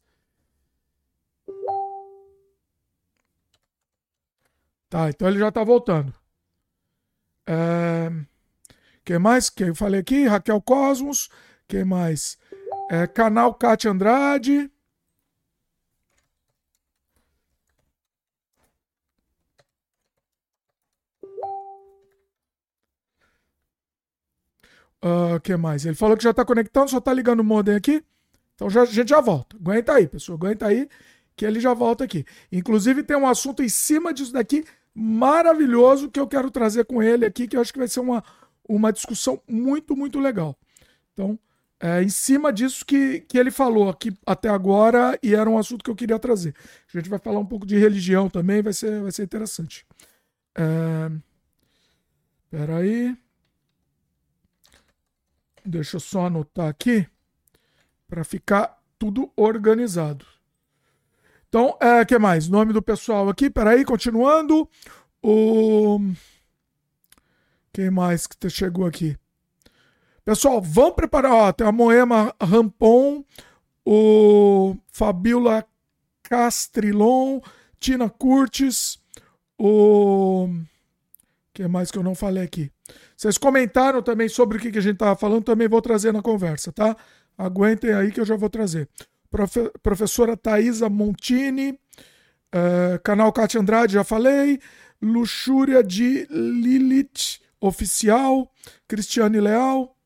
Tá, 4.88 5.08
então 5.08 5.28
ele 5.28 5.38
já 5.38 5.50
tá 5.52 5.62
voltando. 5.62 6.21
É... 7.52 8.10
Quem 9.04 9.18
mais? 9.18 9.50
Quem 9.50 9.68
eu 9.68 9.74
falei 9.74 10.00
aqui? 10.00 10.26
Raquel 10.26 10.60
Cosmos. 10.62 11.28
Quem 11.68 11.84
mais? 11.84 12.38
É, 12.90 13.06
canal 13.06 13.54
Cátia 13.54 13.90
Andrade. 13.90 14.70
O 25.04 25.34
uh, 25.36 25.40
que 25.40 25.56
mais? 25.56 25.84
Ele 25.84 25.96
falou 25.96 26.16
que 26.16 26.22
já 26.22 26.30
está 26.30 26.44
conectando, 26.44 26.90
só 26.90 26.98
está 26.98 27.12
ligando 27.12 27.40
o 27.40 27.44
modem 27.44 27.74
aqui. 27.74 28.04
Então 28.54 28.70
já, 28.70 28.82
a 28.82 28.86
gente 28.86 29.08
já 29.08 29.20
volta. 29.20 29.56
Aguenta 29.56 29.94
aí, 29.94 30.06
pessoal. 30.06 30.36
Aguenta 30.36 30.66
aí 30.66 30.88
que 31.36 31.44
ele 31.44 31.58
já 31.58 31.74
volta 31.74 32.04
aqui. 32.04 32.24
Inclusive 32.52 33.02
tem 33.02 33.16
um 33.16 33.26
assunto 33.26 33.62
em 33.64 33.68
cima 33.68 34.14
disso 34.14 34.32
daqui 34.32 34.64
maravilhoso 34.94 36.10
que 36.10 36.20
eu 36.20 36.26
quero 36.26 36.50
trazer 36.50 36.84
com 36.84 37.02
ele 37.02 37.24
aqui, 37.24 37.48
que 37.48 37.56
eu 37.56 37.60
acho 37.60 37.72
que 37.72 37.78
vai 37.78 37.88
ser 37.88 38.00
uma, 38.00 38.22
uma 38.68 38.92
discussão 38.92 39.40
muito, 39.48 39.96
muito 39.96 40.20
legal. 40.20 40.56
Então, 41.12 41.38
é 41.80 42.02
em 42.02 42.08
cima 42.08 42.52
disso 42.52 42.84
que, 42.86 43.20
que 43.20 43.36
ele 43.36 43.50
falou 43.50 43.88
aqui 43.88 44.16
até 44.24 44.48
agora 44.48 45.18
e 45.22 45.34
era 45.34 45.50
um 45.50 45.58
assunto 45.58 45.82
que 45.82 45.90
eu 45.90 45.96
queria 45.96 46.18
trazer. 46.18 46.54
A 46.92 46.98
gente 46.98 47.10
vai 47.10 47.18
falar 47.18 47.40
um 47.40 47.46
pouco 47.46 47.66
de 47.66 47.76
religião 47.76 48.28
também, 48.30 48.62
vai 48.62 48.72
ser, 48.72 49.02
vai 49.02 49.10
ser 49.10 49.24
interessante. 49.24 49.84
É... 50.54 51.10
Peraí. 52.50 53.16
Deixa 55.64 55.96
eu 55.96 56.00
só 56.00 56.26
anotar 56.26 56.68
aqui 56.68 57.06
para 58.06 58.24
ficar 58.24 58.80
tudo 58.98 59.32
organizado. 59.36 60.26
Então, 61.52 61.76
é, 61.82 62.02
que 62.02 62.18
mais? 62.18 62.48
Nome 62.48 62.72
do 62.72 62.80
pessoal 62.80 63.28
aqui, 63.28 63.50
peraí, 63.50 63.84
continuando. 63.84 64.66
O. 65.22 65.98
Quem 67.70 67.90
mais 67.90 68.26
que 68.26 68.48
chegou 68.48 68.86
aqui? 68.86 69.18
Pessoal, 70.24 70.62
vamos 70.62 70.94
preparar. 70.94 71.30
Ó, 71.30 71.52
tem 71.52 71.66
a 71.66 71.70
Moema 71.70 72.34
Rampon, 72.40 73.22
o 73.84 74.74
Fabiola 74.90 75.62
Castrilon, 76.22 77.40
Tina 77.78 78.08
Curtis, 78.08 78.98
o. 79.58 80.48
que 81.52 81.68
mais 81.68 81.90
que 81.90 81.98
eu 81.98 82.02
não 82.02 82.14
falei 82.14 82.44
aqui? 82.44 82.72
Vocês 83.14 83.36
comentaram 83.36 84.00
também 84.00 84.30
sobre 84.30 84.56
o 84.56 84.60
que 84.60 84.78
a 84.78 84.80
gente 84.80 84.94
estava 84.94 85.14
falando, 85.16 85.44
também 85.44 85.68
vou 85.68 85.82
trazer 85.82 86.14
na 86.14 86.22
conversa, 86.22 86.72
tá? 86.72 86.96
Aguentem 87.36 87.92
aí 87.92 88.10
que 88.10 88.20
eu 88.20 88.24
já 88.24 88.36
vou 88.36 88.48
trazer 88.48 88.88
profe 89.32 89.72
professora 89.82 90.36
Thaisa 90.36 90.88
Montini, 90.90 91.70
uh, 91.72 93.00
canal 93.02 93.32
Cátia 93.32 93.58
Andrade, 93.58 93.94
já 93.94 94.04
falei, 94.04 94.60
Luxúria 95.00 95.82
de 95.82 96.26
Lilith 96.30 97.40
Oficial, 97.58 98.52
Cristiane 98.86 99.40
Leal, 99.40 99.96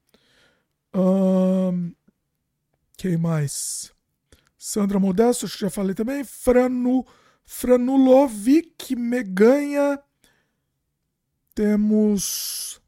quem 2.97 3.18
mais? 3.18 3.93
Sandra 4.57 4.99
Modesto, 4.99 5.45
acho 5.45 5.57
que 5.57 5.61
já 5.61 5.70
falei 5.70 5.95
também, 5.95 6.24
Franu, 6.24 7.05
Franulovic 7.45 8.97
Meganha, 8.97 9.99
temos... 11.55 12.81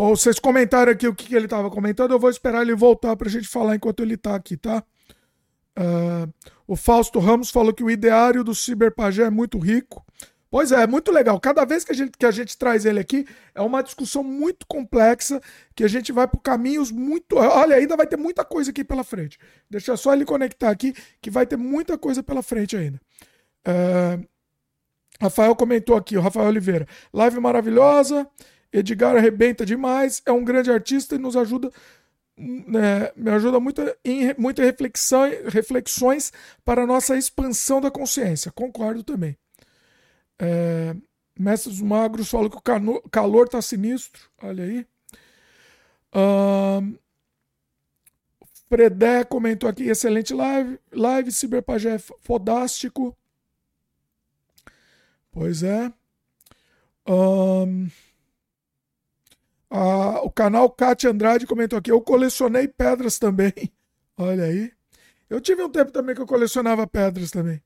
Bom, 0.00 0.16
vocês 0.16 0.38
comentaram 0.38 0.90
aqui 0.90 1.06
o 1.06 1.14
que, 1.14 1.36
ele 1.36 1.44
estava 1.44 1.68
comentando, 1.68 2.12
eu 2.12 2.18
vou 2.18 2.30
esperar 2.30 2.62
ele 2.62 2.74
voltar 2.74 3.14
para 3.16 3.28
a 3.28 3.30
gente 3.30 3.46
falar 3.46 3.76
enquanto 3.76 4.00
ele 4.00 4.14
está 4.14 4.34
aqui, 4.34 4.56
tá? 4.56 4.82
Uh, 5.78 6.32
o 6.66 6.74
Fausto 6.74 7.18
Ramos 7.18 7.50
falou 7.50 7.70
que 7.70 7.84
o 7.84 7.90
ideário 7.90 8.42
do 8.42 8.54
Ciberpagé 8.54 9.24
é 9.24 9.28
muito 9.28 9.58
rico. 9.58 10.02
Pois 10.50 10.72
é, 10.72 10.84
é 10.84 10.86
muito 10.86 11.12
legal. 11.12 11.38
Cada 11.38 11.66
vez 11.66 11.84
que 11.84 11.92
a, 11.92 11.94
gente, 11.94 12.12
que 12.16 12.24
a 12.24 12.30
gente 12.30 12.56
traz 12.56 12.86
ele 12.86 12.98
aqui, 12.98 13.26
é 13.54 13.60
uma 13.60 13.82
discussão 13.82 14.24
muito 14.24 14.66
complexa, 14.66 15.38
que 15.76 15.84
a 15.84 15.88
gente 15.88 16.12
vai 16.12 16.26
por 16.26 16.40
caminhos 16.40 16.90
muito. 16.90 17.36
Olha, 17.36 17.76
ainda 17.76 17.94
vai 17.94 18.06
ter 18.06 18.16
muita 18.16 18.42
coisa 18.42 18.70
aqui 18.70 18.82
pela 18.82 19.04
frente. 19.04 19.38
Deixa 19.68 19.94
só 19.98 20.14
ele 20.14 20.24
conectar 20.24 20.70
aqui, 20.70 20.94
que 21.20 21.28
vai 21.28 21.44
ter 21.44 21.58
muita 21.58 21.98
coisa 21.98 22.22
pela 22.22 22.42
frente 22.42 22.74
ainda. 22.74 22.98
Uh, 23.68 24.26
Rafael 25.20 25.54
comentou 25.54 25.94
aqui, 25.94 26.16
o 26.16 26.22
Rafael 26.22 26.48
Oliveira. 26.48 26.88
Live 27.12 27.38
maravilhosa. 27.38 28.26
Edgar 28.72 29.16
arrebenta 29.16 29.66
demais, 29.66 30.22
é 30.24 30.32
um 30.32 30.44
grande 30.44 30.70
artista 30.70 31.14
e 31.14 31.18
nos 31.18 31.36
ajuda 31.36 31.70
né, 32.40 33.12
me 33.14 33.30
ajuda 33.30 33.60
muito 33.60 33.82
em 34.02 34.34
muitas 34.38 34.64
reflexão, 34.64 35.22
reflexões 35.48 36.32
para 36.64 36.84
a 36.84 36.86
nossa 36.86 37.16
expansão 37.16 37.80
da 37.80 37.90
consciência. 37.90 38.50
Concordo 38.50 39.04
também. 39.04 39.36
É, 40.38 40.96
Mestre 41.38 41.70
dos 41.70 41.82
Magros 41.82 42.30
fala 42.30 42.48
que 42.48 42.56
o 42.56 43.08
calor 43.10 43.46
está 43.46 43.60
sinistro. 43.60 44.22
Olha 44.42 44.64
aí. 44.64 44.86
Um, 46.14 46.98
Fredé 48.68 49.24
comentou 49.24 49.68
aqui: 49.68 49.84
excelente 49.84 50.32
live. 50.32 50.78
Live 50.92 51.32
Ciberpagé 51.32 51.98
fodástico. 51.98 53.16
Pois 55.30 55.62
é. 55.62 55.92
Um, 57.06 57.88
ah, 59.70 60.20
o 60.22 60.30
canal 60.30 60.68
Cátia 60.68 61.10
Andrade 61.10 61.46
comentou 61.46 61.78
aqui: 61.78 61.92
eu 61.92 62.00
colecionei 62.00 62.66
pedras 62.66 63.18
também. 63.18 63.52
Olha 64.18 64.44
aí. 64.44 64.72
Eu 65.28 65.40
tive 65.40 65.62
um 65.62 65.70
tempo 65.70 65.92
também 65.92 66.14
que 66.14 66.20
eu 66.20 66.26
colecionava 66.26 66.86
pedras 66.88 67.30
também. 67.30 67.62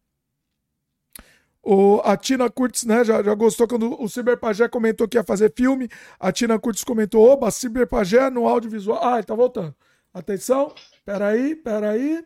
O, 1.63 2.03
a 2.05 2.15
Tina 2.15 2.51
Curtis, 2.51 2.85
né, 2.85 3.03
já, 3.03 3.23
já 3.23 3.35
gostou 3.35 3.67
quando 3.67 3.99
o 3.99 4.07
Ciberpagé 4.07 4.69
comentou 4.69 5.09
que 5.09 5.17
ia 5.17 5.25
fazer 5.25 5.51
filme. 5.57 5.89
A 6.21 6.31
Tina 6.31 6.59
Curtis 6.59 6.85
comentou: 6.85 7.27
oba, 7.27 7.51
Ciberpagé 7.51 8.29
no 8.29 8.47
audiovisual. 8.47 9.03
Ah, 9.03 9.15
ele 9.15 9.25
tá 9.25 9.35
voltando. 9.35 9.75
Atenção, 10.13 10.75
peraí, 11.07 11.57
peraí. 11.57 12.23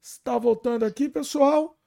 Está 0.00 0.38
voltando 0.38 0.86
aqui, 0.86 1.06
pessoal. 1.06 1.78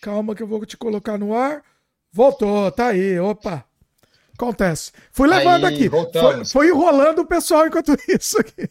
Calma 0.00 0.36
que 0.36 0.42
eu 0.42 0.46
vou 0.46 0.64
te 0.64 0.76
colocar 0.76 1.18
no 1.18 1.34
ar. 1.34 1.64
Voltou, 2.12 2.70
tá 2.70 2.88
aí, 2.88 3.18
opa. 3.18 3.69
Acontece. 4.40 4.90
Fui 5.12 5.28
levando 5.28 5.66
Aí, 5.66 5.74
aqui. 5.74 5.90
Foi, 5.90 6.44
foi, 6.46 6.68
enrolando 6.68 7.18
o 7.18 7.26
pessoal 7.26 7.66
enquanto 7.66 7.94
isso 8.08 8.40
aqui. 8.40 8.70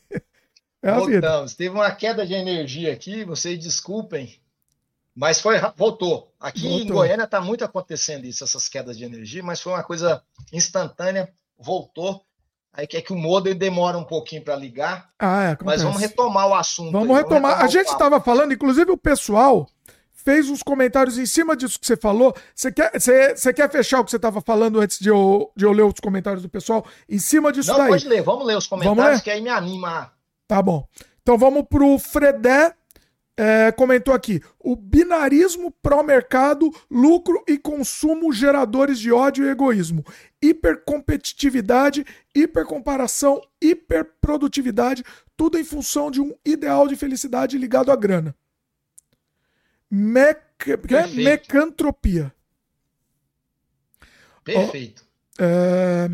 É 0.82 0.92
voltamos. 0.92 1.54
Teve 1.54 1.76
uma 1.76 1.92
queda 1.92 2.26
de 2.26 2.34
energia 2.34 2.92
aqui, 2.92 3.24
vocês 3.24 3.60
desculpem. 3.60 4.36
Mas 5.16 5.40
foi, 5.40 5.58
voltou. 5.76 6.34
Aqui 6.40 6.64
voltou. 6.64 6.80
em 6.80 6.88
Goiânia 6.88 7.26
está 7.26 7.40
muito 7.40 7.64
acontecendo 7.64 8.26
isso, 8.26 8.44
essas 8.44 8.68
quedas 8.68 8.98
de 8.98 9.04
energia, 9.04 9.44
mas 9.44 9.62
foi 9.62 9.74
uma 9.74 9.84
coisa 9.84 10.24
instantânea, 10.52 11.32
voltou. 11.58 12.24
Aí 12.74 12.88
quer 12.88 13.02
que 13.02 13.14
o 13.14 13.18
modem 13.18 13.56
demora 13.56 13.98
um 13.98 14.04
pouquinho 14.04 14.44
para 14.44 14.56
ligar. 14.56 15.10
Ah, 15.20 15.52
é, 15.52 15.58
mas 15.64 15.84
vamos 15.84 16.00
retomar 16.00 16.48
o 16.48 16.56
assunto. 16.56 16.92
Vamos, 16.92 17.10
aí, 17.10 17.24
retomar. 17.24 17.42
vamos 17.42 17.50
retomar. 17.50 17.66
A 17.66 17.68
gente 17.68 17.92
estava 17.92 18.22
falando, 18.22 18.54
inclusive 18.54 18.92
o 18.92 18.98
pessoal 18.98 19.68
fez 20.24 20.50
uns 20.50 20.62
comentários 20.62 21.18
em 21.18 21.26
cima 21.26 21.56
disso 21.56 21.80
que 21.80 21.88
você 21.88 21.96
falou. 21.96 22.36
Você 22.54 22.72
quer, 22.72 22.92
você, 23.00 23.36
você 23.36 23.54
quer 23.54 23.70
fechar 23.72 24.00
o 24.00 24.06
que 24.06 24.12
você 24.12 24.18
estava 24.18 24.42
falando 24.42 24.80
antes 24.80 25.00
de 25.00 25.10
eu, 25.10 25.52
de 25.56 25.66
eu 25.66 25.72
ler 25.72 25.84
os 25.84 26.00
comentários 26.02 26.44
do 26.44 26.50
pessoal? 26.50 26.86
Em 27.08 27.20
cima 27.20 27.52
disso 27.52 27.72
Não, 27.72 27.78
daí. 27.78 27.90
Pode 27.90 28.08
ler, 28.08 28.22
vamos 28.22 28.46
ler 28.46 28.58
os 28.58 28.68
comentários 28.68 29.22
que 29.22 29.30
aí 29.30 29.42
me 29.42 29.50
anima. 29.50 30.12
Tá 30.48 30.62
bom. 30.62 30.86
Então 31.22 31.38
vamos 31.38 31.64
pro 31.70 31.98
Fredé. 31.98 32.74
É, 33.38 33.72
comentou 33.72 34.14
aqui: 34.14 34.42
o 34.60 34.76
binarismo 34.76 35.72
pró-mercado, 35.82 36.70
lucro 36.92 37.42
e 37.48 37.58
consumo 37.58 38.34
geradores 38.34 39.00
de 39.00 39.14
ódio 39.14 39.46
e 39.46 39.50
egoísmo, 39.50 40.04
hipercompetitividade, 40.42 42.06
hipercomparação, 42.36 43.42
hiperprodutividade, 43.62 45.06
tudo 45.38 45.58
em 45.58 45.64
função 45.64 46.12
de 46.12 46.20
um 46.20 46.34
ideal 46.46 46.86
de 46.90 46.98
felicidade 46.98 47.58
ligado 47.58 47.90
à 47.90 47.96
grana. 47.96 48.36
Mec... 49.90 50.40
É 50.68 51.08
mecantropia. 51.08 52.34
Perfeito. 54.44 55.04
é... 55.40 56.10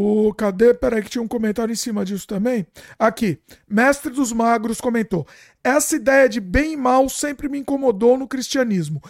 O 0.00 0.32
cadê? 0.32 0.72
Peraí, 0.72 1.02
que 1.02 1.10
tinha 1.10 1.20
um 1.20 1.26
comentário 1.26 1.72
em 1.72 1.76
cima 1.76 2.04
disso 2.04 2.24
também. 2.24 2.64
Aqui, 2.96 3.40
Mestre 3.68 4.12
dos 4.12 4.32
Magros 4.32 4.80
comentou: 4.80 5.26
essa 5.64 5.96
ideia 5.96 6.28
de 6.28 6.38
bem 6.38 6.74
e 6.74 6.76
mal 6.76 7.08
sempre 7.08 7.48
me 7.48 7.58
incomodou 7.58 8.16
no 8.16 8.28
cristianismo. 8.28 9.02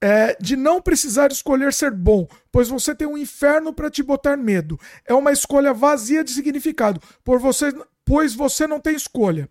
É, 0.00 0.36
de 0.40 0.56
não 0.56 0.82
precisar 0.82 1.30
escolher 1.30 1.72
ser 1.72 1.92
bom, 1.92 2.26
pois 2.50 2.68
você 2.68 2.92
tem 2.92 3.06
um 3.06 3.16
inferno 3.16 3.72
para 3.72 3.88
te 3.88 4.02
botar 4.02 4.36
medo. 4.36 4.76
É 5.06 5.14
uma 5.14 5.30
escolha 5.30 5.72
vazia 5.72 6.24
de 6.24 6.32
significado, 6.32 7.00
por 7.22 7.38
você, 7.38 7.72
pois 8.04 8.34
você 8.34 8.66
não 8.66 8.80
tem 8.80 8.94
escolha. 8.94 9.48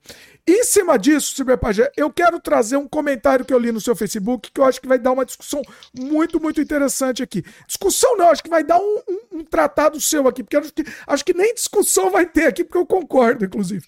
Em 0.47 0.63
cima 0.63 0.97
disso, 0.97 1.35
Silvio 1.35 1.57
Pajé, 1.57 1.91
eu 1.95 2.11
quero 2.11 2.39
trazer 2.39 2.77
um 2.77 2.87
comentário 2.87 3.45
que 3.45 3.53
eu 3.53 3.59
li 3.59 3.71
no 3.71 3.79
seu 3.79 3.95
Facebook 3.95 4.51
que 4.51 4.59
eu 4.59 4.65
acho 4.65 4.81
que 4.81 4.87
vai 4.87 4.99
dar 4.99 5.11
uma 5.11 5.25
discussão 5.25 5.61
muito, 5.97 6.39
muito 6.39 6.59
interessante 6.59 7.21
aqui. 7.23 7.43
Discussão 7.67 8.17
não, 8.17 8.29
acho 8.29 8.43
que 8.43 8.49
vai 8.49 8.63
dar 8.63 8.79
um, 8.79 9.01
um, 9.07 9.37
um 9.39 9.43
tratado 9.43 9.99
seu 10.01 10.27
aqui, 10.27 10.43
porque 10.43 10.57
acho 10.57 10.73
que, 10.73 10.83
acho 11.07 11.25
que 11.25 11.33
nem 11.33 11.53
discussão 11.53 12.09
vai 12.09 12.25
ter 12.25 12.47
aqui, 12.47 12.63
porque 12.63 12.77
eu 12.77 12.85
concordo, 12.85 13.45
inclusive. 13.45 13.85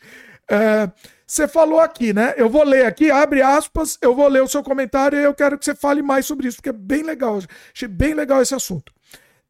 É, 0.50 0.90
você 1.26 1.48
falou 1.48 1.80
aqui, 1.80 2.14
né? 2.14 2.34
Eu 2.38 2.50
vou 2.50 2.64
ler 2.64 2.86
aqui, 2.86 3.10
abre 3.10 3.42
aspas, 3.42 3.98
eu 4.02 4.14
vou 4.14 4.28
ler 4.28 4.44
o 4.44 4.48
seu 4.48 4.62
comentário 4.62 5.18
e 5.18 5.24
eu 5.24 5.34
quero 5.34 5.58
que 5.58 5.66
você 5.66 5.74
fale 5.74 6.02
mais 6.02 6.26
sobre 6.26 6.48
isso, 6.48 6.58
porque 6.58 6.70
é 6.70 6.74
bem 6.74 7.02
legal. 7.02 7.40
Achei 7.74 7.88
bem 7.88 8.14
legal 8.14 8.42
esse 8.42 8.54
assunto. 8.54 8.94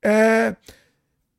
É, 0.02 0.56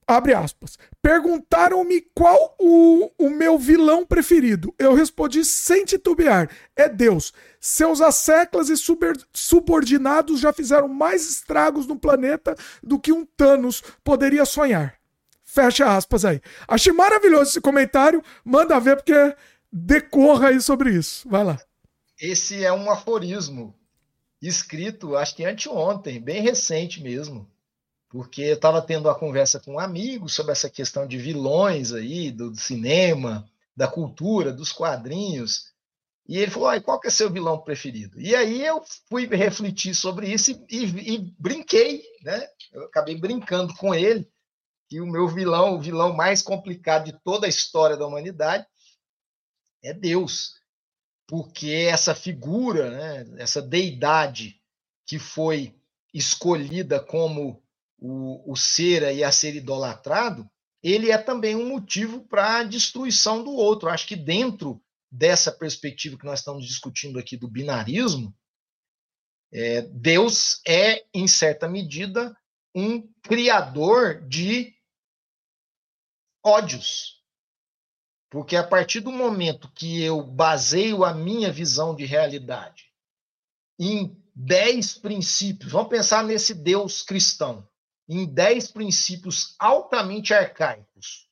Abre 0.06 0.34
aspas. 0.34 0.78
Perguntaram-me 1.00 2.02
qual 2.14 2.54
o, 2.58 3.10
o 3.18 3.30
meu 3.30 3.58
vilão 3.58 4.04
preferido. 4.04 4.74
Eu 4.78 4.94
respondi 4.94 5.44
sem 5.44 5.84
titubear: 5.84 6.50
é 6.76 6.88
Deus. 6.88 7.32
Seus 7.58 8.00
asseclas 8.00 8.68
e 8.68 8.74
subordinados 9.32 10.40
já 10.40 10.52
fizeram 10.52 10.88
mais 10.88 11.28
estragos 11.28 11.86
no 11.86 11.98
planeta 11.98 12.54
do 12.82 12.98
que 12.98 13.12
um 13.12 13.24
Thanos 13.24 13.82
poderia 14.02 14.44
sonhar. 14.44 14.98
Fecha 15.42 15.96
aspas 15.96 16.24
aí. 16.24 16.40
Achei 16.68 16.92
maravilhoso 16.92 17.50
esse 17.50 17.60
comentário. 17.60 18.22
Manda 18.44 18.78
ver, 18.78 18.96
porque 18.96 19.34
decorra 19.72 20.48
aí 20.48 20.60
sobre 20.60 20.90
isso. 20.90 21.26
Vai 21.28 21.44
lá. 21.44 21.58
Esse 22.20 22.62
é 22.62 22.72
um 22.72 22.90
aforismo 22.90 23.74
escrito, 24.42 25.16
acho 25.16 25.34
que 25.36 25.44
anteontem, 25.44 26.20
bem 26.20 26.42
recente 26.42 27.02
mesmo 27.02 27.48
porque 28.14 28.42
eu 28.42 28.54
estava 28.54 28.80
tendo 28.80 29.08
uma 29.08 29.18
conversa 29.18 29.58
com 29.58 29.72
um 29.72 29.78
amigo 29.80 30.28
sobre 30.28 30.52
essa 30.52 30.70
questão 30.70 31.04
de 31.04 31.18
vilões 31.18 31.92
aí, 31.92 32.30
do, 32.30 32.54
cinema, 32.54 33.44
da 33.76 33.88
cultura, 33.88 34.52
dos 34.52 34.70
quadrinhos, 34.70 35.72
e 36.24 36.38
ele 36.38 36.48
falou, 36.48 36.80
qual 36.80 37.00
que 37.00 37.08
é 37.08 37.10
seu 37.10 37.28
vilão 37.28 37.58
preferido? 37.58 38.20
E 38.20 38.36
aí 38.36 38.64
eu 38.64 38.84
fui 39.10 39.26
refletir 39.26 39.96
sobre 39.96 40.32
isso 40.32 40.52
e, 40.52 40.64
e, 40.70 41.14
e, 41.14 41.34
brinquei, 41.36 42.04
né? 42.22 42.46
Eu 42.72 42.84
acabei 42.84 43.16
brincando 43.18 43.74
com 43.74 43.92
ele, 43.92 44.30
que 44.88 45.00
o 45.00 45.06
meu 45.08 45.26
vilão, 45.26 45.74
o 45.74 45.80
vilão 45.80 46.12
mais 46.12 46.40
complicado 46.40 47.06
de 47.06 47.18
toda 47.24 47.46
a 47.46 47.50
história 47.50 47.96
da 47.96 48.06
humanidade, 48.06 48.64
é 49.82 49.92
Deus. 49.92 50.54
Porque 51.26 51.88
essa 51.90 52.14
figura, 52.14 52.90
né, 52.92 53.42
essa 53.42 53.60
deidade 53.60 54.62
que 55.04 55.18
foi 55.18 55.74
escolhida 56.14 57.00
como 57.00 57.63
o, 58.06 58.52
o 58.52 58.54
ser 58.54 59.02
aí 59.02 59.24
a 59.24 59.32
ser 59.32 59.56
idolatrado, 59.56 60.46
ele 60.82 61.10
é 61.10 61.16
também 61.16 61.56
um 61.56 61.66
motivo 61.66 62.20
para 62.28 62.58
a 62.58 62.62
destruição 62.62 63.42
do 63.42 63.50
outro. 63.50 63.88
Acho 63.88 64.06
que 64.06 64.14
dentro 64.14 64.84
dessa 65.10 65.50
perspectiva 65.50 66.18
que 66.18 66.26
nós 66.26 66.40
estamos 66.40 66.66
discutindo 66.66 67.18
aqui 67.18 67.34
do 67.34 67.48
binarismo, 67.48 68.36
é, 69.50 69.80
Deus 69.82 70.60
é, 70.68 71.06
em 71.14 71.26
certa 71.26 71.66
medida, 71.66 72.36
um 72.74 73.00
criador 73.22 74.20
de 74.28 74.74
ódios. 76.44 77.22
Porque 78.28 78.54
a 78.54 78.64
partir 78.64 79.00
do 79.00 79.12
momento 79.12 79.72
que 79.72 80.02
eu 80.02 80.22
baseio 80.22 81.04
a 81.04 81.14
minha 81.14 81.50
visão 81.50 81.96
de 81.96 82.04
realidade 82.04 82.92
em 83.78 84.22
dez 84.34 84.92
princípios, 84.92 85.72
vamos 85.72 85.88
pensar 85.88 86.22
nesse 86.22 86.52
Deus 86.52 87.00
cristão 87.00 87.66
em 88.08 88.26
dez 88.26 88.70
princípios 88.70 89.54
altamente 89.58 90.34
arcaicos. 90.34 91.28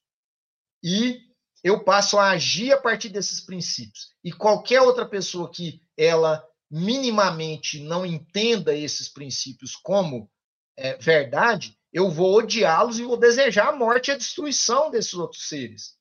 E 0.82 1.20
eu 1.62 1.84
passo 1.84 2.18
a 2.18 2.30
agir 2.30 2.72
a 2.72 2.80
partir 2.80 3.08
desses 3.08 3.40
princípios. 3.40 4.10
E 4.24 4.32
qualquer 4.32 4.80
outra 4.80 5.06
pessoa 5.06 5.50
que 5.50 5.80
ela 5.96 6.44
minimamente 6.70 7.80
não 7.80 8.04
entenda 8.04 8.74
esses 8.74 9.08
princípios 9.08 9.76
como 9.76 10.30
é, 10.76 10.96
verdade, 10.96 11.78
eu 11.92 12.10
vou 12.10 12.38
odiá-los 12.38 12.98
e 12.98 13.04
vou 13.04 13.16
desejar 13.16 13.68
a 13.68 13.76
morte 13.76 14.08
e 14.08 14.12
a 14.12 14.16
destruição 14.16 14.90
desses 14.90 15.14
outros 15.14 15.48
seres. 15.48 15.96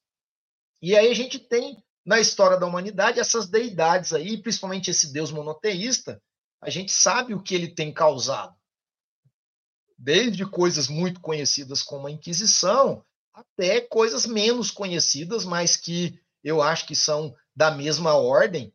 E 0.81 0.95
aí 0.95 1.11
a 1.11 1.14
gente 1.14 1.38
tem 1.38 1.84
na 2.06 2.19
história 2.19 2.57
da 2.57 2.65
humanidade 2.65 3.19
essas 3.19 3.48
deidades 3.48 4.14
aí, 4.14 4.41
principalmente 4.41 4.89
esse 4.89 5.11
Deus 5.11 5.31
monoteísta, 5.31 6.22
a 6.61 6.69
gente 6.69 6.91
sabe 6.91 7.34
o 7.34 7.43
que 7.43 7.53
ele 7.53 7.68
tem 7.68 7.93
causado 7.93 8.56
desde 10.02 10.44
coisas 10.45 10.88
muito 10.88 11.19
conhecidas 11.19 11.84
como 11.84 12.07
a 12.07 12.11
Inquisição 12.11 13.06
até 13.32 13.80
coisas 13.80 14.26
menos 14.26 14.72
conhecidas, 14.72 15.45
mas 15.45 15.78
que 15.78 16.19
eu 16.44 16.61
acho 16.61 16.88
que 16.88 16.95
são 16.95 17.36
da 17.56 17.69
mesma 17.69 18.15
ordem, 18.15 18.73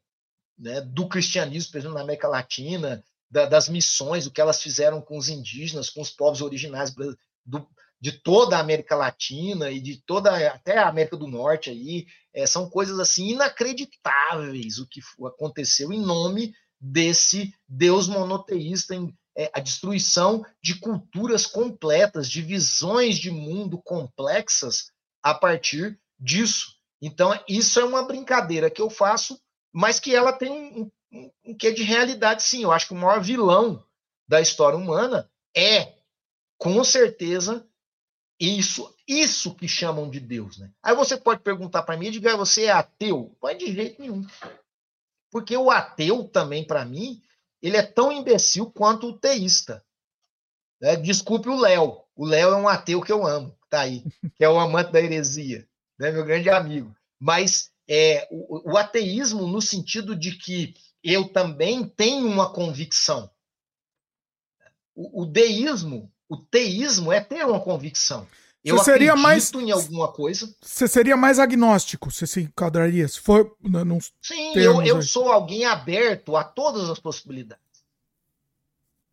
né, 0.56 0.80
do 0.80 1.08
cristianismo, 1.08 1.72
por 1.72 1.78
exemplo, 1.78 1.96
na 1.96 2.02
América 2.02 2.28
Latina, 2.28 3.04
da, 3.28 3.44
das 3.44 3.68
missões, 3.68 4.26
o 4.26 4.30
que 4.30 4.40
elas 4.40 4.62
fizeram 4.62 5.02
com 5.02 5.18
os 5.18 5.28
indígenas, 5.28 5.90
com 5.90 6.00
os 6.00 6.10
povos 6.10 6.40
originais 6.40 6.94
do, 7.44 7.68
de 8.00 8.12
toda 8.12 8.56
a 8.56 8.60
América 8.60 8.94
Latina 8.94 9.70
e 9.70 9.80
de 9.80 9.96
toda 9.96 10.48
até 10.48 10.78
a 10.78 10.88
América 10.88 11.16
do 11.16 11.26
Norte 11.26 11.70
aí, 11.70 12.06
é, 12.32 12.46
são 12.46 12.70
coisas 12.70 13.00
assim 13.00 13.30
inacreditáveis 13.30 14.78
o 14.78 14.86
que 14.86 15.00
aconteceu 15.26 15.92
em 15.92 16.00
nome 16.00 16.54
desse 16.80 17.52
Deus 17.68 18.06
monoteísta 18.06 18.94
é, 19.36 19.50
a 19.52 19.60
destruição 19.60 20.44
de 20.62 20.80
culturas 20.80 21.44
completas, 21.44 22.28
de 22.28 22.40
visões 22.40 23.18
de 23.18 23.30
mundo 23.30 23.78
complexas 23.78 24.90
a 25.22 25.34
partir 25.34 26.00
disso. 26.18 26.74
Então, 27.02 27.38
isso 27.46 27.78
é 27.78 27.84
uma 27.84 28.02
brincadeira 28.02 28.70
que 28.70 28.80
eu 28.80 28.88
faço, 28.88 29.38
mas 29.72 30.00
que 30.00 30.14
ela 30.14 30.32
tem 30.32 30.50
um, 30.50 30.90
um, 31.12 31.30
um 31.44 31.54
quê 31.54 31.70
de 31.70 31.82
realidade, 31.82 32.42
sim. 32.42 32.62
Eu 32.62 32.72
acho 32.72 32.88
que 32.88 32.94
o 32.94 32.96
maior 32.96 33.20
vilão 33.20 33.84
da 34.26 34.40
história 34.40 34.78
humana 34.78 35.30
é, 35.54 35.94
com 36.58 36.82
certeza, 36.82 37.66
isso, 38.40 38.94
isso 39.06 39.54
que 39.54 39.68
chamam 39.68 40.08
de 40.08 40.20
Deus. 40.20 40.58
Né? 40.58 40.70
Aí 40.82 40.94
você 40.94 41.16
pode 41.16 41.42
perguntar 41.42 41.82
para 41.82 41.96
mim, 41.96 42.10
diga, 42.10 42.36
você 42.36 42.64
é 42.64 42.70
ateu? 42.70 43.36
Não 43.42 43.50
é 43.50 43.54
de 43.54 43.72
jeito 43.72 44.00
nenhum. 44.00 44.26
Porque 45.30 45.56
o 45.56 45.70
ateu 45.70 46.24
também, 46.24 46.66
para 46.66 46.84
mim, 46.84 47.22
ele 47.62 47.76
é 47.76 47.82
tão 47.82 48.12
imbecil 48.12 48.70
quanto 48.70 49.08
o 49.08 49.18
teísta. 49.18 49.84
Né? 50.80 50.96
Desculpe 50.96 51.48
o 51.48 51.58
Léo. 51.58 52.02
O 52.14 52.24
Léo 52.24 52.50
é 52.50 52.56
um 52.56 52.68
ateu 52.68 53.02
que 53.02 53.12
eu 53.12 53.26
amo, 53.26 53.56
tá 53.68 53.80
aí, 53.80 54.02
que 54.34 54.44
é 54.44 54.48
o 54.48 54.58
amante 54.58 54.92
da 54.92 55.00
heresia, 55.00 55.68
né? 55.98 56.10
meu 56.10 56.24
grande 56.24 56.48
amigo. 56.48 56.94
Mas 57.18 57.70
é, 57.88 58.26
o, 58.30 58.72
o 58.72 58.76
ateísmo 58.76 59.46
no 59.46 59.60
sentido 59.60 60.16
de 60.16 60.32
que 60.36 60.74
eu 61.02 61.28
também 61.28 61.88
tenho 61.88 62.26
uma 62.26 62.52
convicção. 62.52 63.30
O, 64.94 65.22
o 65.22 65.26
deísmo, 65.26 66.10
o 66.28 66.36
teísmo 66.36 67.12
é 67.12 67.20
ter 67.20 67.44
uma 67.44 67.60
convicção. 67.60 68.26
Eu 68.66 68.78
você 68.78 68.92
seria 68.92 69.14
mais 69.14 69.52
em 69.54 69.70
alguma 69.70 70.08
coisa. 70.08 70.52
Você 70.60 70.88
seria 70.88 71.16
mais 71.16 71.38
agnóstico, 71.38 72.10
você 72.10 72.26
se 72.26 72.40
enquadraria? 72.40 73.06
Se 73.06 73.20
for 73.20 73.56
num 73.62 74.00
Sim, 74.20 74.54
eu, 74.56 74.82
eu 74.82 75.00
sou 75.00 75.30
alguém 75.30 75.64
aberto 75.64 76.36
a 76.36 76.42
todas 76.42 76.90
as 76.90 76.98
possibilidades. 76.98 77.62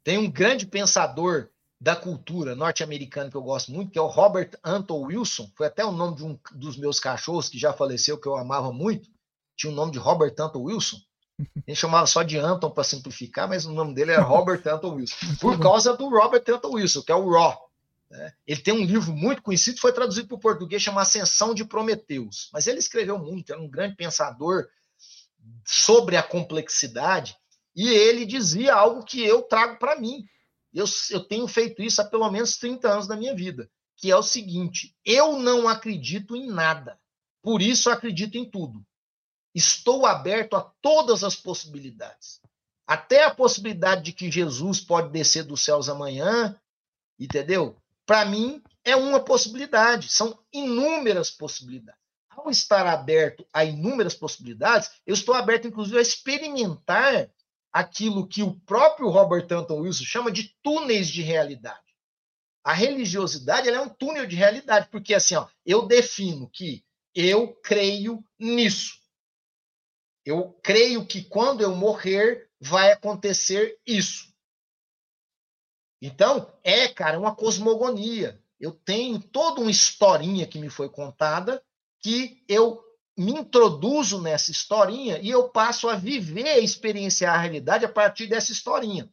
Tem 0.03 0.17
um 0.17 0.29
grande 0.29 0.65
pensador 0.65 1.49
da 1.79 1.95
cultura 1.95 2.55
norte-americana 2.55 3.29
que 3.29 3.37
eu 3.37 3.43
gosto 3.43 3.71
muito, 3.71 3.91
que 3.91 3.99
é 3.99 4.01
o 4.01 4.07
Robert 4.07 4.49
Anton 4.63 5.01
Wilson. 5.03 5.51
Foi 5.55 5.67
até 5.67 5.85
o 5.85 5.91
nome 5.91 6.15
de 6.15 6.23
um 6.23 6.39
dos 6.53 6.75
meus 6.75 6.99
cachorros 6.99 7.47
que 7.47 7.59
já 7.59 7.71
faleceu, 7.71 8.17
que 8.17 8.27
eu 8.27 8.35
amava 8.35 8.73
muito. 8.73 9.07
Tinha 9.55 9.71
o 9.71 9.75
nome 9.75 9.91
de 9.91 9.99
Robert 9.99 10.33
Anton 10.39 10.63
Wilson. 10.63 10.97
A 11.37 11.69
gente 11.69 11.79
chamava 11.79 12.07
só 12.07 12.23
de 12.23 12.39
Anton 12.39 12.71
para 12.71 12.83
simplificar, 12.83 13.47
mas 13.47 13.65
o 13.65 13.71
nome 13.71 13.93
dele 13.93 14.13
era 14.13 14.23
Robert 14.25 14.63
Anton 14.65 14.95
Wilson. 14.95 15.15
Por 15.39 15.59
causa 15.59 15.95
do 15.95 16.09
Robert 16.09 16.43
Anton 16.47 16.71
Wilson, 16.71 17.03
que 17.03 17.11
é 17.11 17.15
o 17.15 17.29
Raw. 17.29 17.69
Né? 18.13 18.31
Ele 18.45 18.61
tem 18.61 18.73
um 18.75 18.85
livro 18.85 19.11
muito 19.11 19.41
conhecido, 19.41 19.79
foi 19.79 19.91
traduzido 19.91 20.27
para 20.27 20.35
o 20.35 20.39
português, 20.39 20.83
chama 20.83 21.01
Ascensão 21.01 21.51
de 21.51 21.65
Prometeus. 21.65 22.47
Mas 22.53 22.67
ele 22.67 22.77
escreveu 22.77 23.17
muito, 23.17 23.51
era 23.51 23.59
um 23.59 23.67
grande 23.67 23.95
pensador 23.95 24.67
sobre 25.65 26.15
a 26.15 26.21
complexidade, 26.21 27.35
e 27.75 27.89
ele 27.89 28.23
dizia 28.23 28.75
algo 28.75 29.03
que 29.03 29.19
eu 29.23 29.41
trago 29.41 29.79
para 29.79 29.99
mim. 29.99 30.23
Eu, 30.71 30.85
eu 31.09 31.21
tenho 31.21 31.47
feito 31.47 31.81
isso 31.81 32.01
há 32.01 32.05
pelo 32.05 32.29
menos 32.29 32.55
30 32.57 32.87
anos 32.87 33.07
da 33.07 33.15
minha 33.15 33.35
vida, 33.35 33.67
que 33.97 34.11
é 34.11 34.15
o 34.15 34.21
seguinte: 34.21 34.95
eu 35.03 35.39
não 35.39 35.67
acredito 35.67 36.35
em 36.35 36.47
nada, 36.47 36.99
por 37.41 37.63
isso 37.63 37.89
acredito 37.89 38.37
em 38.37 38.47
tudo. 38.47 38.85
Estou 39.55 40.05
aberto 40.05 40.55
a 40.55 40.61
todas 40.81 41.23
as 41.23 41.35
possibilidades. 41.35 42.39
Até 42.85 43.23
a 43.23 43.33
possibilidade 43.33 44.03
de 44.03 44.13
que 44.13 44.29
Jesus 44.29 44.79
pode 44.81 45.09
descer 45.09 45.43
dos 45.43 45.61
céus 45.61 45.89
amanhã, 45.89 46.59
entendeu? 47.19 47.82
Para 48.05 48.25
mim, 48.25 48.61
é 48.83 48.95
uma 48.95 49.19
possibilidade. 49.19 50.09
São 50.09 50.37
inúmeras 50.51 51.31
possibilidades. 51.31 52.01
Ao 52.29 52.49
estar 52.49 52.85
aberto 52.87 53.47
a 53.53 53.63
inúmeras 53.63 54.15
possibilidades, 54.15 54.89
eu 55.05 55.13
estou 55.13 55.35
aberto, 55.35 55.67
inclusive, 55.67 55.97
a 55.97 56.01
experimentar 56.01 57.29
aquilo 57.71 58.27
que 58.27 58.43
o 58.43 58.59
próprio 58.61 59.09
Robert 59.09 59.47
Anton 59.51 59.81
Wilson 59.81 60.03
chama 60.03 60.31
de 60.31 60.55
túneis 60.61 61.07
de 61.07 61.21
realidade. 61.21 61.79
A 62.63 62.73
religiosidade 62.73 63.67
é 63.69 63.81
um 63.81 63.89
túnel 63.89 64.25
de 64.25 64.35
realidade, 64.35 64.87
porque 64.89 65.13
assim, 65.13 65.35
ó, 65.35 65.47
eu 65.65 65.85
defino 65.85 66.49
que 66.49 66.83
eu 67.13 67.53
creio 67.55 68.23
nisso. 68.39 68.93
Eu 70.25 70.57
creio 70.63 71.05
que 71.05 71.23
quando 71.23 71.61
eu 71.61 71.75
morrer 71.75 72.49
vai 72.59 72.91
acontecer 72.91 73.77
isso. 73.85 74.32
Então, 76.05 76.47
é, 76.65 76.89
cara, 76.89 77.17
uma 77.17 77.33
cosmogonia. 77.33 78.37
Eu 78.59 78.71
tenho 78.71 79.19
toda 79.19 79.61
uma 79.61 79.71
historinha 79.71 80.45
que 80.45 80.59
me 80.59 80.69
foi 80.69 80.89
contada 80.89 81.63
que 82.01 82.43
eu 82.45 82.83
me 83.17 83.31
introduzo 83.31 84.21
nessa 84.21 84.51
historinha 84.51 85.17
e 85.19 85.29
eu 85.29 85.47
passo 85.47 85.87
a 85.87 85.95
viver, 85.95 86.49
a 86.49 86.59
experienciar 86.59 87.35
a 87.35 87.37
realidade 87.37 87.85
a 87.85 87.89
partir 87.89 88.27
dessa 88.27 88.51
historinha. 88.51 89.09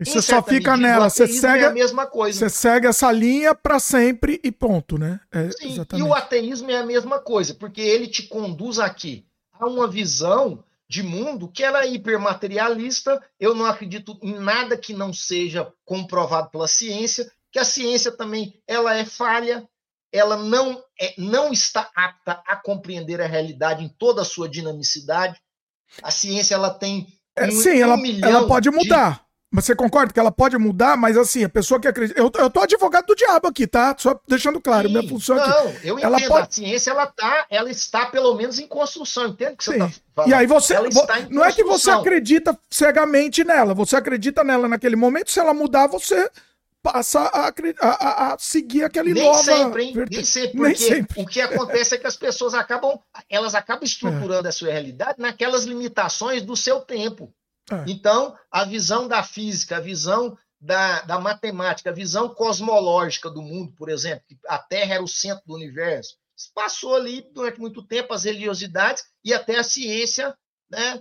E 0.00 0.04
você 0.04 0.20
só 0.20 0.42
fica 0.42 0.72
medida, 0.72 0.94
nela, 0.94 1.08
você 1.08 1.28
segue 1.28 1.62
é 1.62 1.68
a 1.68 1.72
mesma 1.72 2.06
coisa. 2.06 2.40
Você 2.40 2.48
segue 2.48 2.88
essa 2.88 3.12
linha 3.12 3.54
para 3.54 3.78
sempre 3.78 4.40
e 4.42 4.50
ponto, 4.50 4.98
né? 4.98 5.20
É, 5.30 5.48
Sim, 5.52 5.76
e 5.96 6.02
o 6.02 6.12
ateísmo 6.12 6.72
é 6.72 6.78
a 6.78 6.86
mesma 6.86 7.20
coisa, 7.20 7.54
porque 7.54 7.80
ele 7.80 8.08
te 8.08 8.24
conduz 8.24 8.80
aqui 8.80 9.24
a 9.52 9.64
uma 9.66 9.86
visão 9.86 10.64
de 10.90 11.04
mundo 11.04 11.46
que 11.46 11.62
ela 11.62 11.84
é 11.84 11.86
hipermaterialista. 11.86 13.24
Eu 13.38 13.54
não 13.54 13.64
acredito 13.64 14.18
em 14.20 14.34
nada 14.34 14.76
que 14.76 14.92
não 14.92 15.12
seja 15.12 15.72
comprovado 15.84 16.50
pela 16.50 16.66
ciência, 16.66 17.30
que 17.52 17.60
a 17.60 17.64
ciência 17.64 18.10
também 18.10 18.60
ela 18.66 18.96
é 18.96 19.04
falha, 19.04 19.64
ela 20.12 20.36
não 20.36 20.82
é, 21.00 21.14
não 21.16 21.52
está 21.52 21.88
apta 21.94 22.42
a 22.44 22.56
compreender 22.56 23.20
a 23.20 23.26
realidade 23.28 23.84
em 23.84 23.88
toda 23.88 24.22
a 24.22 24.24
sua 24.24 24.48
dinamicidade. 24.48 25.40
A 26.02 26.10
ciência 26.10 26.56
ela 26.56 26.70
tem 26.70 27.06
é, 27.36 27.46
um, 27.46 27.50
sim, 27.52 27.80
ela, 27.80 27.94
um 27.94 28.20
ela 28.24 28.48
pode 28.48 28.68
mudar. 28.68 29.24
Mas 29.52 29.64
você 29.64 29.74
concorda 29.74 30.12
que 30.12 30.20
ela 30.20 30.30
pode 30.30 30.56
mudar, 30.56 30.96
mas 30.96 31.16
assim, 31.16 31.42
a 31.42 31.48
pessoa 31.48 31.80
que 31.80 31.88
acredita. 31.88 32.18
Eu, 32.18 32.30
eu 32.32 32.48
tô 32.48 32.60
advogado 32.60 33.06
do 33.06 33.16
diabo 33.16 33.48
aqui, 33.48 33.66
tá? 33.66 33.96
Só 33.98 34.18
deixando 34.28 34.60
claro, 34.60 34.86
Sim, 34.86 34.94
minha 34.94 35.08
função 35.08 35.34
não, 35.34 35.42
aqui. 35.42 35.50
Não, 35.50 35.72
eu 35.82 35.98
entendo. 35.98 36.14
Ela 36.14 36.28
pode... 36.28 36.42
A 36.42 36.50
ciência, 36.50 36.90
ela, 36.92 37.06
tá, 37.06 37.46
ela 37.50 37.68
está 37.68 38.06
pelo 38.06 38.32
menos 38.36 38.60
em 38.60 38.68
construção, 38.68 39.26
entende 39.26 39.54
o 39.54 39.56
que 39.56 39.64
Sim. 39.64 39.72
você 39.72 39.78
tá 39.78 39.90
falando? 40.14 40.30
E 40.30 40.34
aí 40.34 40.46
você. 40.46 40.76
Não 41.30 41.44
é 41.44 41.52
que 41.52 41.64
você 41.64 41.90
acredita 41.90 42.56
cegamente 42.70 43.42
nela, 43.42 43.74
você 43.74 43.96
acredita 43.96 44.44
nela 44.44 44.68
naquele 44.68 44.94
momento, 44.94 45.32
se 45.32 45.40
ela 45.40 45.52
mudar, 45.52 45.88
você 45.88 46.30
passa 46.80 47.20
a, 47.20 47.52
a, 47.80 48.32
a 48.32 48.38
seguir 48.38 48.84
aquele 48.84 49.12
Nem 49.12 49.24
nova... 49.24 49.42
sempre, 49.42 49.82
hein? 49.84 49.94
Nem 50.08 50.24
sempre, 50.24 50.50
porque 50.56 50.68
Nem 50.68 50.74
sempre. 50.76 51.22
o 51.22 51.26
que 51.26 51.40
acontece 51.40 51.96
é 51.96 51.98
que 51.98 52.06
as 52.06 52.16
pessoas 52.16 52.54
acabam, 52.54 52.98
elas 53.28 53.56
acabam 53.56 53.84
estruturando 53.84 54.46
é. 54.46 54.48
a 54.48 54.52
sua 54.52 54.70
realidade 54.70 55.16
naquelas 55.18 55.64
limitações 55.64 56.42
do 56.42 56.56
seu 56.56 56.80
tempo. 56.80 57.32
É. 57.70 57.84
Então, 57.86 58.36
a 58.50 58.64
visão 58.64 59.06
da 59.06 59.22
física, 59.22 59.76
a 59.76 59.80
visão 59.80 60.36
da, 60.60 61.00
da 61.02 61.18
matemática, 61.18 61.90
a 61.90 61.94
visão 61.94 62.28
cosmológica 62.28 63.30
do 63.30 63.40
mundo, 63.40 63.72
por 63.72 63.88
exemplo, 63.88 64.24
que 64.28 64.38
a 64.46 64.58
Terra 64.58 64.94
era 64.94 65.02
o 65.02 65.08
centro 65.08 65.44
do 65.46 65.54
universo, 65.54 66.16
passou 66.54 66.94
ali 66.94 67.22
durante 67.32 67.60
muito 67.60 67.82
tempo 67.82 68.12
as 68.12 68.24
religiosidades 68.24 69.04
e 69.24 69.32
até 69.32 69.58
a 69.58 69.64
ciência 69.64 70.36
né, 70.70 71.00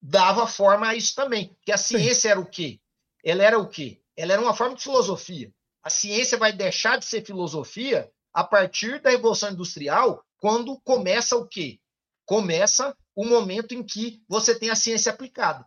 dava 0.00 0.46
forma 0.46 0.88
a 0.88 0.94
isso 0.94 1.14
também. 1.14 1.48
Porque 1.54 1.72
a 1.72 1.78
ciência 1.78 2.14
Sim. 2.14 2.28
era 2.28 2.40
o 2.40 2.46
quê? 2.46 2.80
Ela 3.24 3.42
era 3.42 3.58
o 3.58 3.68
quê? 3.68 4.00
Ela 4.16 4.34
era 4.34 4.42
uma 4.42 4.54
forma 4.54 4.76
de 4.76 4.82
filosofia. 4.82 5.52
A 5.82 5.90
ciência 5.90 6.38
vai 6.38 6.52
deixar 6.52 6.98
de 6.98 7.04
ser 7.04 7.24
filosofia 7.24 8.10
a 8.32 8.44
partir 8.44 9.00
da 9.00 9.10
Revolução 9.10 9.50
Industrial, 9.50 10.22
quando 10.38 10.78
começa 10.80 11.36
o 11.36 11.46
quê? 11.46 11.80
Começa 12.24 12.94
o 13.14 13.24
momento 13.24 13.72
em 13.72 13.82
que 13.82 14.22
você 14.28 14.58
tem 14.58 14.68
a 14.68 14.76
ciência 14.76 15.10
aplicada 15.10 15.66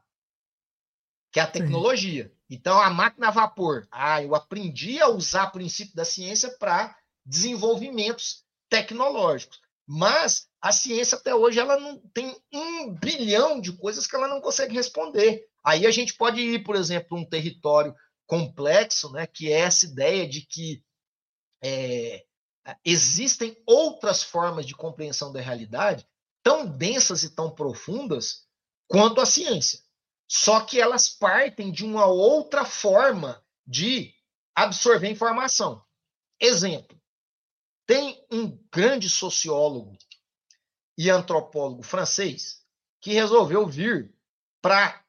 que 1.32 1.40
é 1.40 1.44
a 1.44 1.48
tecnologia. 1.48 2.26
Sim. 2.26 2.32
Então, 2.50 2.82
a 2.82 2.90
máquina 2.90 3.28
a 3.28 3.32
vapor. 3.32 3.88
Ah, 3.92 4.24
eu 4.24 4.34
aprendi 4.34 5.00
a 5.00 5.08
usar 5.08 5.46
o 5.46 5.52
princípio 5.52 5.96
da 5.96 6.04
ciência 6.04 6.50
para 6.58 6.96
desenvolvimentos 7.26 8.44
tecnológicos. 8.70 9.60
Mas 9.88 10.48
a 10.62 10.72
ciência 10.72 11.18
até 11.18 11.34
hoje 11.34 11.60
ela 11.60 11.80
não 11.80 11.98
tem 12.14 12.36
um 12.54 12.94
bilhão 12.94 13.60
de 13.60 13.72
coisas 13.74 14.06
que 14.06 14.16
ela 14.16 14.28
não 14.28 14.42
consegue 14.42 14.76
responder. 14.76 15.48
Aí 15.64 15.86
a 15.86 15.92
gente 15.92 16.14
pode 16.14 16.40
ir, 16.40 16.64
por 16.64 16.76
exemplo, 16.76 17.18
um 17.18 17.26
território 17.26 17.96
complexo, 18.28 19.12
né, 19.12 19.26
que 19.26 19.52
é 19.52 19.62
essa 19.62 19.86
ideia 19.86 20.28
de 20.28 20.42
que 20.42 20.84
é, 21.64 22.24
existem 22.86 23.58
outras 23.66 24.22
formas 24.22 24.66
de 24.66 24.76
compreensão 24.76 25.32
da 25.34 25.42
realidade 25.42 26.08
tão 26.44 26.66
densas 26.66 27.24
e 27.24 27.34
tão 27.34 27.50
profundas 27.50 28.48
quanto 28.88 29.20
a 29.20 29.26
ciência. 29.26 29.80
Só 30.32 30.64
que 30.64 30.80
elas 30.80 31.10
partem 31.10 31.72
de 31.72 31.84
uma 31.84 32.06
outra 32.06 32.64
forma 32.64 33.44
de 33.66 34.14
absorver 34.54 35.10
informação. 35.10 35.84
Exemplo: 36.40 37.02
tem 37.88 38.24
um 38.32 38.56
grande 38.72 39.10
sociólogo 39.10 39.98
e 40.96 41.10
antropólogo 41.10 41.82
francês 41.82 42.64
que 43.02 43.14
resolveu 43.14 43.66
vir 43.66 44.16
para 44.62 45.04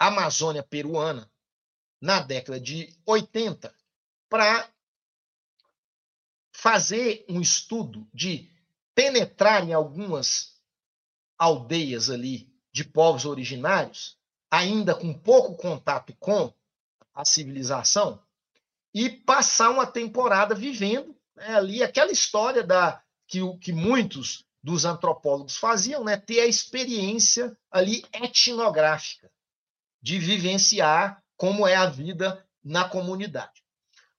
a 0.00 0.08
Amazônia 0.08 0.64
peruana 0.64 1.30
na 2.00 2.20
década 2.20 2.58
de 2.58 2.92
80 3.06 3.72
para 4.28 4.68
fazer 6.52 7.24
um 7.28 7.40
estudo 7.40 8.08
de 8.12 8.50
penetrar 8.94 9.62
em 9.62 9.72
algumas 9.72 10.60
aldeias 11.38 12.10
ali 12.10 12.49
de 12.72 12.84
povos 12.84 13.24
originários, 13.24 14.16
ainda 14.50 14.94
com 14.94 15.12
pouco 15.12 15.54
contato 15.54 16.14
com 16.18 16.52
a 17.14 17.24
civilização, 17.24 18.20
e 18.92 19.08
passar 19.08 19.70
uma 19.70 19.86
temporada 19.86 20.54
vivendo 20.54 21.16
né, 21.36 21.54
ali 21.54 21.82
aquela 21.82 22.10
história 22.10 22.62
da 22.62 23.02
que, 23.26 23.40
que 23.58 23.72
muitos 23.72 24.44
dos 24.62 24.84
antropólogos 24.84 25.56
faziam, 25.56 26.04
né, 26.04 26.16
ter 26.16 26.40
a 26.40 26.46
experiência 26.46 27.56
ali 27.70 28.04
etnográfica 28.12 29.30
de 30.02 30.18
vivenciar 30.18 31.22
como 31.36 31.66
é 31.66 31.76
a 31.76 31.86
vida 31.86 32.44
na 32.62 32.88
comunidade. 32.88 33.62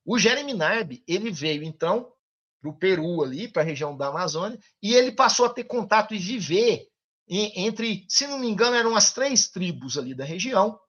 O 0.06 0.18
Jeremy 0.18 0.54
Narb, 0.54 1.04
ele 1.08 1.32
veio 1.32 1.64
então 1.64 2.12
para 2.60 2.70
o 2.70 2.76
Peru 2.76 3.24
ali, 3.24 3.48
para 3.48 3.62
a 3.62 3.66
região 3.66 3.96
da 3.96 4.08
Amazônia, 4.08 4.60
e 4.82 4.94
ele 4.94 5.12
passou 5.12 5.46
a 5.46 5.54
ter 5.54 5.64
contato 5.64 6.14
e 6.14 6.20
viver 6.20 6.91
entre, 7.28 8.06
se 8.10 8.28
não 8.28 8.40
me 8.40 8.48
engano, 8.48 8.76
eram 8.76 8.96
as 8.96 9.14
três 9.14 9.50
tribos 9.50 9.98
ali 9.98 10.14
da 10.14 10.26
região, 10.26 10.80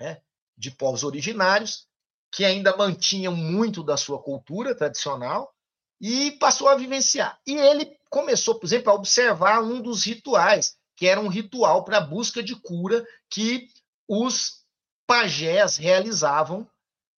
né, 0.00 0.20
de 0.56 0.70
povos 0.70 1.04
originários, 1.04 1.86
que 2.32 2.44
ainda 2.44 2.76
mantinham 2.76 3.34
muito 3.34 3.82
da 3.82 3.96
sua 3.96 4.22
cultura 4.22 4.74
tradicional, 4.74 5.54
e 6.00 6.32
passou 6.32 6.68
a 6.68 6.74
vivenciar. 6.74 7.40
E 7.46 7.54
ele 7.54 7.98
começou, 8.08 8.58
por 8.58 8.66
exemplo, 8.66 8.90
a 8.90 8.94
observar 8.94 9.62
um 9.62 9.80
dos 9.80 10.04
rituais, 10.04 10.76
que 10.96 11.06
era 11.06 11.20
um 11.20 11.28
ritual 11.28 11.84
para 11.84 12.00
busca 12.00 12.42
de 12.42 12.54
cura 12.54 13.04
que 13.28 13.68
os 14.06 14.64
pajés 15.06 15.76
realizavam 15.76 16.68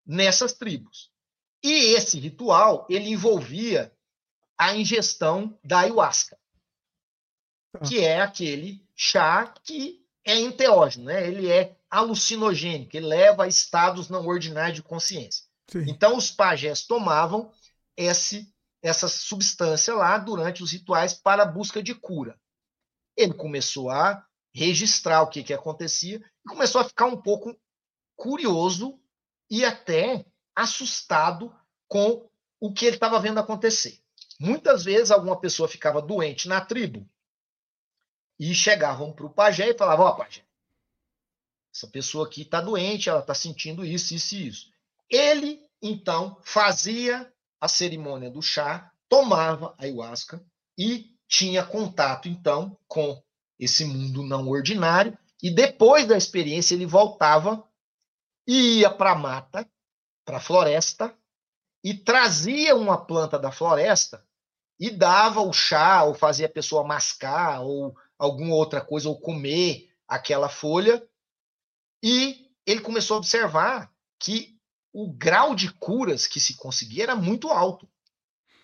nessas 0.06 0.54
tribos. 0.54 1.12
E 1.64 1.94
esse 1.94 2.20
ritual, 2.20 2.88
ele 2.90 3.10
envolvia 3.10 3.94
a 4.58 4.76
ingestão 4.76 5.60
da 5.64 5.80
ayahuasca. 5.80 6.39
Tá. 7.72 7.80
que 7.80 8.00
é 8.00 8.22
aquele 8.22 8.84
chá 8.96 9.54
que 9.64 10.04
é 10.26 10.40
enteógeno, 10.40 11.06
né? 11.06 11.28
ele 11.28 11.50
é 11.50 11.78
alucinogênico, 11.90 12.96
ele 12.98 13.06
leva 13.06 13.44
a 13.44 13.48
estados 13.48 14.10
não 14.10 14.26
ordinários 14.26 14.76
de 14.76 14.84
consciência. 14.84 15.46
Sim. 15.72 15.86
Então, 15.88 16.18
os 16.18 16.32
pajés 16.32 16.86
tomavam 16.86 17.52
esse, 17.96 18.52
essa 18.82 19.08
substância 19.08 19.94
lá 19.94 20.18
durante 20.18 20.64
os 20.64 20.72
rituais 20.72 21.14
para 21.14 21.44
a 21.44 21.46
busca 21.46 21.82
de 21.82 21.94
cura. 21.94 22.40
Ele 23.16 23.34
começou 23.34 23.90
a 23.90 24.26
registrar 24.54 25.22
o 25.22 25.28
que, 25.28 25.44
que 25.44 25.54
acontecia 25.54 26.18
e 26.18 26.50
começou 26.50 26.82
a 26.82 26.86
ficar 26.86 27.06
um 27.06 27.22
pouco 27.22 27.56
curioso 28.16 29.00
e 29.50 29.64
até 29.64 30.26
assustado 30.56 31.56
com 31.88 32.28
o 32.60 32.74
que 32.74 32.86
ele 32.86 32.96
estava 32.96 33.20
vendo 33.20 33.40
acontecer. 33.40 34.00
Muitas 34.40 34.84
vezes, 34.84 35.12
alguma 35.12 35.40
pessoa 35.40 35.70
ficava 35.70 36.02
doente 36.02 36.48
na 36.48 36.62
tribo 36.62 37.08
e 38.40 38.56
chegavam 38.56 39.12
para 39.12 39.26
o 39.26 39.30
pajé 39.30 39.70
e 39.70 39.78
falavam: 39.78 40.06
Ó, 40.06 40.10
oh, 40.10 40.16
pajé, 40.16 40.42
essa 41.74 41.88
pessoa 41.88 42.26
aqui 42.26 42.44
está 42.44 42.62
doente, 42.62 43.10
ela 43.10 43.20
está 43.20 43.34
sentindo 43.34 43.86
isso, 43.86 44.14
isso 44.14 44.36
e 44.36 44.48
isso. 44.48 44.72
Ele, 45.10 45.62
então, 45.82 46.40
fazia 46.44 47.32
a 47.60 47.68
cerimônia 47.68 48.30
do 48.30 48.42
chá, 48.42 48.92
tomava 49.08 49.76
ayahuasca 49.78 50.44
e 50.78 51.16
tinha 51.28 51.64
contato, 51.64 52.28
então, 52.28 52.78
com 52.88 53.22
esse 53.60 53.86
mundo 53.86 54.24
não 54.24 54.48
ordinário. 54.48 55.18
E 55.42 55.50
depois 55.50 56.08
da 56.08 56.18
experiência, 56.18 56.74
ele 56.74 56.86
voltava 56.86 57.64
e 58.48 58.80
ia 58.80 58.90
para 58.90 59.12
a 59.12 59.16
mata, 59.16 59.70
para 60.26 60.38
a 60.38 60.42
floresta, 60.42 61.16
e 61.84 61.94
trazia 61.94 62.76
uma 62.76 62.98
planta 63.06 63.38
da 63.40 63.52
floresta 63.52 64.26
e 64.80 64.90
dava 64.90 65.42
o 65.42 65.52
chá, 65.52 66.04
ou 66.04 66.14
fazia 66.14 66.46
a 66.46 66.52
pessoa 66.52 66.84
mascar, 66.84 67.62
ou 67.62 67.96
alguma 68.20 68.54
outra 68.54 68.82
coisa 68.82 69.08
ou 69.08 69.20
comer 69.20 69.90
aquela 70.08 70.50
folha. 70.50 71.02
E 72.04 72.46
ele 72.66 72.82
começou 72.82 73.16
a 73.16 73.18
observar 73.20 73.90
que 74.20 74.56
o 74.94 75.12
grau 75.12 75.56
de 75.56 75.72
curas 75.74 76.28
que 76.28 76.40
se 76.40 76.56
conseguia 76.56 77.04
era 77.04 77.16
muito 77.16 77.50
alto. 77.50 77.88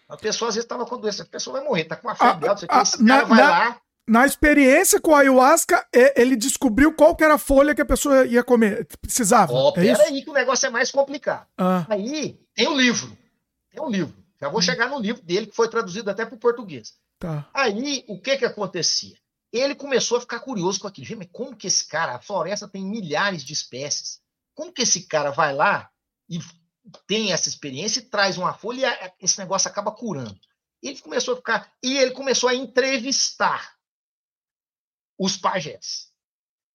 A 0.08 0.18
pessoa 0.18 0.50
às 0.50 0.56
vezes 0.56 0.66
estava 0.66 0.86
com 0.86 1.00
doença, 1.00 1.24
a 1.24 1.26
pessoa 1.26 1.58
vai 1.58 1.68
morrer, 1.68 1.84
está 1.84 1.96
com 1.96 2.08
uma 2.08 2.16
febre 2.16 2.48
alta, 2.48 2.68
a, 2.70 2.82
esse 2.82 3.02
na, 3.02 3.24
vai 3.24 3.40
na, 3.40 3.50
lá. 3.50 3.82
Na 4.08 4.26
experiência 4.26 5.02
com 5.02 5.16
a 5.16 5.22
ayahuasca, 5.22 5.88
ele 6.16 6.36
descobriu 6.36 6.94
qual 6.94 7.16
que 7.16 7.24
era 7.24 7.36
a 7.36 7.40
folha 7.40 7.74
que 7.74 7.82
a 7.82 7.86
pessoa 7.86 8.24
ia 8.26 8.44
comer, 8.44 8.86
precisava. 9.02 9.52
Oh, 9.52 9.70
é 9.70 9.72
peraí 9.74 10.24
que 10.24 10.30
o 10.30 10.34
negócio 10.34 10.68
é 10.68 10.70
mais 10.70 10.92
complicado. 10.92 11.48
Ah. 11.58 11.88
Aí 11.90 12.40
tem 12.54 12.68
um 12.68 12.78
livro, 12.78 13.18
tem 13.72 13.82
um 13.82 13.90
livro. 13.90 14.16
Já 14.40 14.50
vou 14.50 14.60
hum. 14.60 14.62
chegar 14.62 14.90
no 14.90 15.00
livro 15.00 15.24
dele, 15.24 15.48
que 15.48 15.56
foi 15.56 15.68
traduzido 15.68 16.12
até 16.12 16.24
para 16.24 16.36
o 16.36 16.40
português. 16.40 16.94
Tá. 17.18 17.50
Aí, 17.54 18.04
o 18.08 18.22
que 18.22 18.38
que 18.38 18.46
acontecia? 18.46 19.16
Ele 19.58 19.76
começou 19.76 20.18
a 20.18 20.22
ficar 20.22 20.40
curioso 20.40 20.80
com 20.80 20.88
aquilo. 20.88 21.18
Mas 21.18 21.30
como 21.32 21.56
que 21.56 21.68
esse 21.68 21.88
cara, 21.88 22.16
a 22.16 22.22
floresta 22.22 22.68
tem 22.68 22.86
milhares 22.86 23.44
de 23.44 23.54
espécies. 23.54 24.22
como 24.54 24.72
que 24.72 24.82
esse 24.82 25.08
cara 25.08 25.32
vai 25.32 25.54
lá 25.54 25.90
e 26.30 26.40
tem 27.08 27.32
essa 27.32 27.50
experiência 27.50 28.00
e 28.00 28.06
traz 28.06 28.38
uma 28.38 28.54
folha 28.54 28.88
e 29.20 29.26
esse 29.26 29.40
negócio 29.40 29.70
acaba 29.70 29.92
curando. 29.92 30.40
Ele 30.82 31.00
começou 31.00 31.34
a 31.34 31.38
ficar. 31.38 31.74
E 31.82 31.98
ele 31.98 32.12
começou 32.12 32.50
a 32.50 32.56
entrevistar 32.56 33.76
os 35.18 35.38
pajés. 35.38 36.12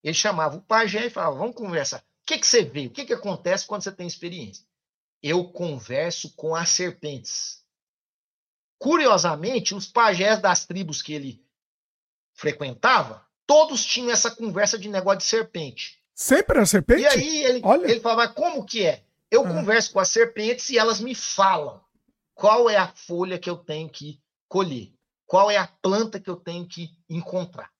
Ele 0.02 0.14
chamava 0.14 0.56
o 0.56 0.62
pajé 0.62 1.06
e 1.06 1.10
falava: 1.10 1.36
vamos 1.36 1.54
conversar. 1.54 1.98
O 1.98 2.26
que, 2.26 2.38
que 2.38 2.46
você 2.46 2.62
vê? 2.62 2.86
O 2.86 2.90
que, 2.90 3.04
que 3.04 3.12
acontece 3.12 3.66
quando 3.66 3.82
você 3.82 3.92
tem 3.92 4.06
experiência? 4.06 4.64
Eu 5.22 5.52
converso 5.52 6.34
com 6.34 6.54
as 6.54 6.70
serpentes. 6.70 7.62
Curiosamente, 8.78 9.74
os 9.74 9.86
pajés 9.86 10.40
das 10.40 10.64
tribos 10.64 11.02
que 11.02 11.12
ele 11.12 11.44
frequentava, 12.40 13.24
todos 13.46 13.84
tinham 13.84 14.10
essa 14.10 14.30
conversa 14.30 14.78
de 14.78 14.88
negócio 14.88 15.18
de 15.18 15.24
serpente. 15.24 16.02
Sempre 16.14 16.58
a 16.58 16.66
serpente? 16.66 17.02
E 17.02 17.06
aí 17.06 17.44
ele, 17.44 17.60
Olha. 17.62 17.90
ele 17.90 18.00
falava, 18.00 18.32
como 18.32 18.64
que 18.64 18.84
é? 18.84 19.04
Eu 19.30 19.44
ah. 19.46 19.48
converso 19.48 19.92
com 19.92 20.00
as 20.00 20.08
serpentes 20.08 20.70
e 20.70 20.78
elas 20.78 21.00
me 21.00 21.14
falam 21.14 21.80
qual 22.34 22.70
é 22.70 22.76
a 22.76 22.88
folha 22.88 23.38
que 23.38 23.48
eu 23.48 23.56
tenho 23.56 23.90
que 23.90 24.18
colher, 24.48 24.90
qual 25.26 25.50
é 25.50 25.58
a 25.58 25.66
planta 25.66 26.18
que 26.18 26.30
eu 26.30 26.36
tenho 26.36 26.66
que 26.66 26.90
encontrar. 27.08 27.70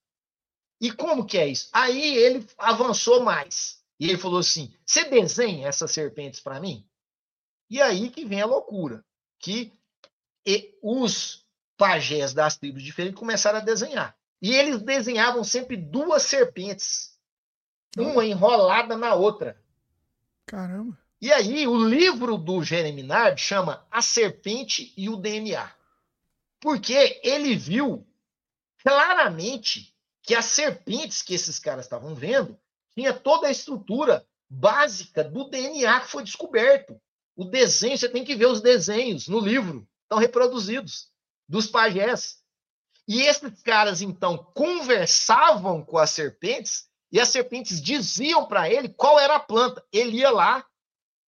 E 0.81 0.93
como 0.93 1.27
que 1.27 1.39
é 1.39 1.49
isso? 1.49 1.69
Aí 1.73 2.17
ele 2.17 2.47
avançou 2.59 3.23
mais. 3.23 3.81
E 3.99 4.09
ele 4.09 4.19
falou 4.19 4.39
assim: 4.39 4.75
você 4.85 5.05
desenha 5.05 5.69
essas 5.69 5.91
serpentes 5.91 6.41
para 6.41 6.61
mim? 6.61 6.87
E 7.69 7.81
aí 7.81 8.11
que 8.11 8.25
vem 8.25 8.41
a 8.41 8.47
loucura, 8.47 9.05
que 9.39 9.73
os 10.83 11.47
pajés 11.77 12.33
das 12.35 12.57
tribos 12.57 12.83
diferentes 12.83 13.19
começaram 13.19 13.59
a 13.59 13.63
desenhar. 13.63 14.20
E 14.41 14.55
eles 14.55 14.81
desenhavam 14.81 15.45
sempre 15.45 15.77
duas 15.77 16.23
serpentes, 16.23 17.19
uma 17.97 18.25
enrolada 18.25 18.97
na 18.97 19.15
outra. 19.15 19.61
Caramba. 20.47 20.99
E 21.21 21.31
aí, 21.31 21.67
o 21.67 21.85
livro 21.85 22.39
do 22.39 22.63
Jeremy 22.63 23.03
Nard 23.03 23.39
chama 23.39 23.87
A 23.91 24.01
Serpente 24.01 24.95
e 24.97 25.11
o 25.11 25.17
DNA. 25.17 25.71
Porque 26.59 27.21
ele 27.23 27.55
viu 27.55 28.07
claramente 28.83 29.95
que 30.23 30.35
as 30.35 30.47
serpentes 30.47 31.21
que 31.21 31.35
esses 31.35 31.59
caras 31.59 31.85
estavam 31.85 32.15
vendo 32.15 32.59
tinha 32.95 33.13
toda 33.13 33.49
a 33.49 33.51
estrutura 33.51 34.27
básica 34.49 35.23
do 35.23 35.49
DNA 35.49 36.01
que 36.01 36.09
foi 36.09 36.25
descoberto. 36.25 37.01
O 37.37 37.45
desenho, 37.45 37.97
você 37.97 38.09
tem 38.09 38.25
que 38.25 38.35
ver 38.35 38.47
os 38.47 38.61
desenhos 38.61 39.29
no 39.29 39.39
livro, 39.39 39.87
estão 40.03 40.19
reproduzidos, 40.19 41.11
dos 41.49 41.67
pajés. 41.67 42.40
E 43.07 43.23
esses 43.23 43.63
caras, 43.63 44.03
então, 44.03 44.39
conversavam 44.55 45.85
com 45.85 45.99
as 45.99 46.11
serpentes 46.11 46.89
e 47.13 47.19
as 47.19 47.29
serpentes 47.29 47.81
diziam 47.81 48.47
para 48.47 48.71
ele 48.71 48.89
qual 48.89 49.19
era 49.19 49.37
a 49.37 49.41
planta. 49.41 49.85
Ele 49.93 50.19
ia 50.19 50.31
lá 50.31 50.65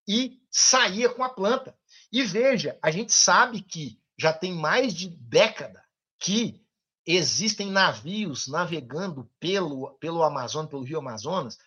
e 0.07 0.39
saía 0.49 1.09
com 1.09 1.23
a 1.23 1.29
planta. 1.29 1.77
E 2.11 2.23
veja, 2.23 2.77
a 2.81 2.91
gente 2.91 3.11
sabe 3.11 3.61
que 3.61 3.99
já 4.17 4.31
tem 4.31 4.53
mais 4.53 4.93
de 4.93 5.09
década 5.09 5.83
que 6.19 6.63
existem 7.05 7.69
navios 7.69 8.47
navegando 8.47 9.29
pelo, 9.39 9.91
pelo 9.95 10.23
Amazonas, 10.23 10.69
pelo 10.69 10.83
Rio 10.83 10.99
Amazonas, 10.99 11.57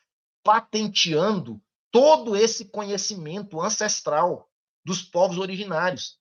patenteando 0.42 1.60
todo 1.90 2.36
esse 2.36 2.66
conhecimento 2.66 3.60
ancestral 3.60 4.48
dos 4.84 5.02
povos 5.02 5.38
originários. 5.38 6.18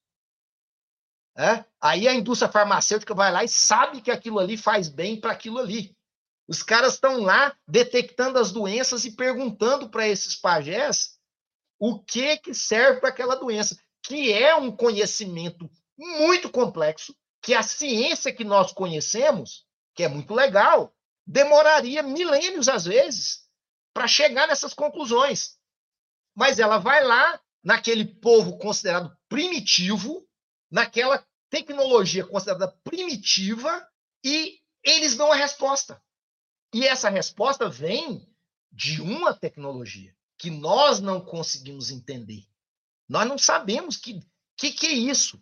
É? 1.37 1.65
Aí 1.81 2.07
a 2.07 2.13
indústria 2.13 2.51
farmacêutica 2.51 3.13
vai 3.13 3.31
lá 3.31 3.43
e 3.43 3.49
sabe 3.49 4.01
que 4.01 4.09
aquilo 4.09 4.39
ali 4.39 4.55
faz 4.55 4.87
bem 4.87 5.19
para 5.19 5.33
aquilo 5.33 5.59
ali. 5.59 5.95
Os 6.47 6.63
caras 6.63 6.93
estão 6.93 7.21
lá 7.21 7.55
detectando 7.67 8.39
as 8.39 8.51
doenças 8.51 9.03
e 9.03 9.11
perguntando 9.11 9.89
para 9.89 10.07
esses 10.07 10.35
pajés 10.35 11.15
o 11.77 11.99
que 11.99 12.37
que 12.37 12.53
serve 12.53 13.01
para 13.01 13.09
aquela 13.09 13.35
doença, 13.35 13.77
que 14.01 14.31
é 14.31 14.55
um 14.55 14.71
conhecimento 14.71 15.69
muito 15.97 16.49
complexo, 16.49 17.15
que 17.41 17.53
a 17.53 17.63
ciência 17.63 18.33
que 18.33 18.43
nós 18.43 18.71
conhecemos, 18.71 19.65
que 19.93 20.03
é 20.03 20.07
muito 20.07 20.33
legal, 20.33 20.95
demoraria 21.27 22.03
milênios 22.03 22.69
às 22.69 22.85
vezes 22.85 23.45
para 23.93 24.07
chegar 24.07 24.47
nessas 24.47 24.73
conclusões. 24.73 25.57
Mas 26.35 26.59
ela 26.59 26.77
vai 26.77 27.03
lá 27.03 27.39
naquele 27.63 28.05
povo 28.05 28.57
considerado 28.57 29.15
primitivo, 29.27 30.27
naquela 30.69 31.25
tecnologia 31.49 32.25
considerada 32.25 32.67
primitiva 32.83 33.87
e 34.23 34.59
eles 34.83 35.15
dão 35.15 35.31
a 35.31 35.35
resposta. 35.35 36.01
E 36.73 36.85
essa 36.85 37.09
resposta 37.09 37.69
vem 37.69 38.27
de 38.71 39.01
uma 39.01 39.33
tecnologia 39.33 40.15
que 40.37 40.49
nós 40.49 40.99
não 40.99 41.21
conseguimos 41.21 41.89
entender. 41.89 42.45
Nós 43.07 43.27
não 43.27 43.37
sabemos 43.37 43.95
que 43.97 44.19
que, 44.57 44.71
que 44.71 44.87
é 44.87 44.93
isso. 44.93 45.41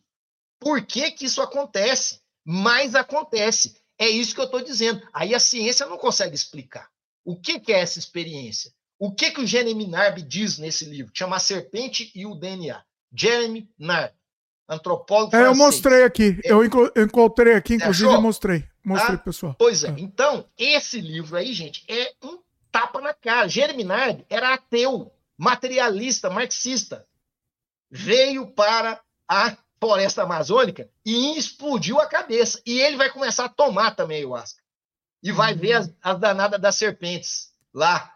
Por 0.59 0.85
que, 0.85 1.11
que 1.11 1.25
isso 1.25 1.41
acontece? 1.41 2.21
Mas 2.43 2.95
acontece. 2.95 3.77
É 3.97 4.09
isso 4.09 4.33
que 4.33 4.41
eu 4.41 4.45
estou 4.45 4.61
dizendo. 4.61 5.07
Aí 5.13 5.35
a 5.35 5.39
ciência 5.39 5.85
não 5.85 5.97
consegue 5.97 6.35
explicar. 6.35 6.89
O 7.23 7.39
que, 7.39 7.59
que 7.59 7.71
é 7.71 7.79
essa 7.79 7.99
experiência? 7.99 8.73
O 8.99 9.13
que, 9.13 9.31
que 9.31 9.41
o 9.41 9.47
Jeremy 9.47 9.87
Narb 9.87 10.21
diz 10.21 10.57
nesse 10.57 10.85
livro? 10.85 11.11
Chama 11.15 11.39
Serpente 11.39 12.11
e 12.15 12.25
o 12.25 12.35
DNA. 12.35 12.83
Jeremy 13.15 13.69
Narb, 13.77 14.13
antropólogo 14.67 15.35
é, 15.35 15.45
Eu 15.45 15.55
mostrei 15.55 16.03
aqui. 16.03 16.39
É. 16.43 16.51
Eu, 16.51 16.63
encontrei 16.63 17.53
aqui, 17.53 17.75
inclusive, 17.75 18.11
eu 18.11 18.21
mostrei. 18.21 18.65
Mostrei, 18.83 19.15
ah, 19.15 19.19
pessoal. 19.19 19.55
Pois 19.57 19.83
é. 19.83 19.89
é. 19.89 19.95
Então, 19.97 20.45
esse 20.57 20.99
livro 20.99 21.37
aí, 21.37 21.53
gente, 21.53 21.85
é 21.87 22.13
um 22.23 22.39
tapa 22.71 22.99
na 22.99 23.13
cara. 23.13 23.47
Germinard 23.47 24.25
era 24.29 24.53
ateu, 24.53 25.11
materialista, 25.37 26.29
marxista. 26.29 27.05
Veio 27.89 28.47
para 28.47 28.99
a 29.27 29.55
floresta 29.79 30.23
amazônica 30.23 30.89
e 31.05 31.37
explodiu 31.37 31.99
a 31.99 32.07
cabeça. 32.07 32.61
E 32.65 32.79
ele 32.79 32.97
vai 32.97 33.09
começar 33.09 33.45
a 33.45 33.49
tomar 33.49 33.91
também 33.91 34.17
ayahuasca. 34.17 34.61
E 35.21 35.31
vai 35.31 35.53
uhum. 35.53 35.59
ver 35.59 35.73
as, 35.73 35.93
as 36.01 36.19
danadas 36.19 36.59
das 36.59 36.75
serpentes 36.75 37.53
lá. 37.73 38.13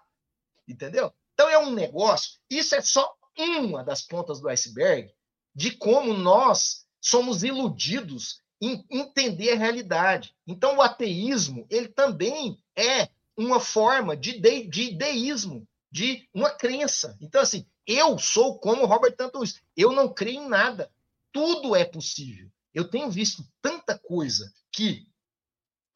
Entendeu? 0.68 1.14
Então 1.34 1.50
é 1.50 1.58
um 1.58 1.72
negócio. 1.72 2.40
Isso 2.50 2.76
é 2.76 2.82
só 2.82 3.16
uma 3.38 3.84
das 3.84 4.02
pontas 4.02 4.42
do 4.42 4.50
iceberg 4.50 5.14
de 5.58 5.72
como 5.72 6.14
nós 6.14 6.86
somos 7.02 7.44
iludidos 7.44 8.44
em 8.62 8.86
entender 8.92 9.54
a 9.54 9.58
realidade. 9.58 10.36
Então 10.46 10.78
o 10.78 10.82
ateísmo, 10.84 11.66
ele 11.68 11.88
também 11.88 12.62
é 12.76 13.10
uma 13.36 13.60
forma 13.60 14.16
de, 14.16 14.40
de, 14.40 14.68
de 14.68 14.96
deísmo, 14.96 15.68
de 15.92 16.30
uma 16.32 16.52
crença. 16.52 17.18
Então, 17.20 17.42
assim, 17.42 17.66
eu 17.88 18.20
sou 18.20 18.60
como 18.60 18.86
Robert 18.86 19.16
Tantos, 19.16 19.60
eu 19.76 19.92
não 19.92 20.14
creio 20.14 20.44
em 20.44 20.48
nada. 20.48 20.92
Tudo 21.32 21.76
é 21.76 21.84
possível. 21.84 22.52
Eu 22.72 22.88
tenho 22.88 23.10
visto 23.10 23.44
tanta 23.60 23.98
coisa 23.98 24.54
que 24.72 25.08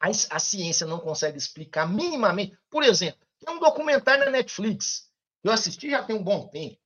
a, 0.00 0.08
a 0.08 0.38
ciência 0.40 0.88
não 0.88 0.98
consegue 0.98 1.38
explicar 1.38 1.88
minimamente. 1.88 2.58
Por 2.68 2.82
exemplo, 2.82 3.24
tem 3.38 3.54
um 3.54 3.60
documentário 3.60 4.24
na 4.24 4.32
Netflix. 4.32 5.08
Eu 5.44 5.52
assisti 5.52 5.88
já 5.88 6.02
tem 6.02 6.16
um 6.16 6.24
bom 6.24 6.48
tempo. 6.48 6.81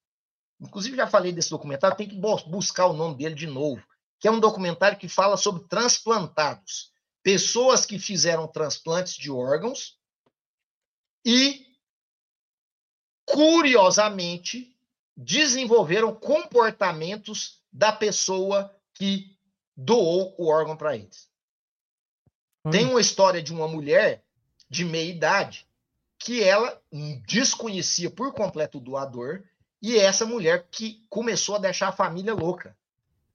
Inclusive, 0.61 0.97
já 0.97 1.07
falei 1.07 1.33
desse 1.33 1.51
documentário, 1.51 1.97
tem 1.97 2.09
que 2.09 2.17
buscar 2.17 2.87
o 2.87 2.93
nome 2.95 3.17
dele 3.17 3.35
de 3.35 3.47
novo. 3.47 3.83
Que 4.19 4.29
é 4.29 4.31
um 4.31 4.41
documentário 4.41 4.99
que 4.99 5.09
fala 5.09 5.37
sobre 5.37 5.65
transplantados. 5.69 6.93
Pessoas 7.23 7.85
que 7.85 7.99
fizeram 7.99 8.49
transplantes 8.49 9.15
de 9.15 9.31
órgãos 9.31 9.99
e, 11.25 11.67
curiosamente, 13.27 14.75
desenvolveram 15.17 16.15
comportamentos 16.15 17.61
da 17.73 17.93
pessoa 17.93 18.75
que 18.95 19.37
doou 19.77 20.35
o 20.39 20.49
órgão 20.49 20.77
para 20.77 20.97
eles. 20.97 21.29
Hum. 22.65 22.71
Tem 22.71 22.87
uma 22.87 23.01
história 23.01 23.43
de 23.43 23.53
uma 23.53 23.69
mulher 23.69 24.25
de 24.71 24.85
meia 24.85 25.11
idade 25.11 25.67
que 26.19 26.43
ela 26.43 26.81
desconhecia 27.27 28.11
por 28.11 28.33
completo 28.33 28.79
o 28.79 28.81
doador 28.81 29.45
e 29.83 29.97
essa 29.97 30.25
mulher 30.25 30.67
que 30.71 31.05
começou 31.09 31.57
a 31.57 31.61
deixar 31.61 31.89
a 31.89 31.93
família 31.93 32.35
louca. 32.35 32.77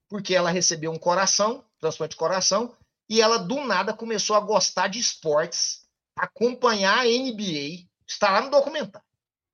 Porque 0.08 0.34
ela 0.34 0.50
recebeu 0.50 0.90
um 0.90 0.98
coração, 0.98 1.64
transplante 1.80 2.12
de 2.12 2.18
coração, 2.18 2.74
e 3.08 3.20
ela 3.20 3.38
do 3.38 3.64
nada 3.64 3.92
começou 3.92 4.36
a 4.36 4.40
gostar 4.40 4.88
de 4.88 4.98
esportes 4.98 5.82
acompanhar 6.16 6.98
a 6.98 7.04
NBA, 7.04 7.86
está 8.06 8.30
lá 8.30 8.42
no 8.42 8.50
documentário. 8.50 9.06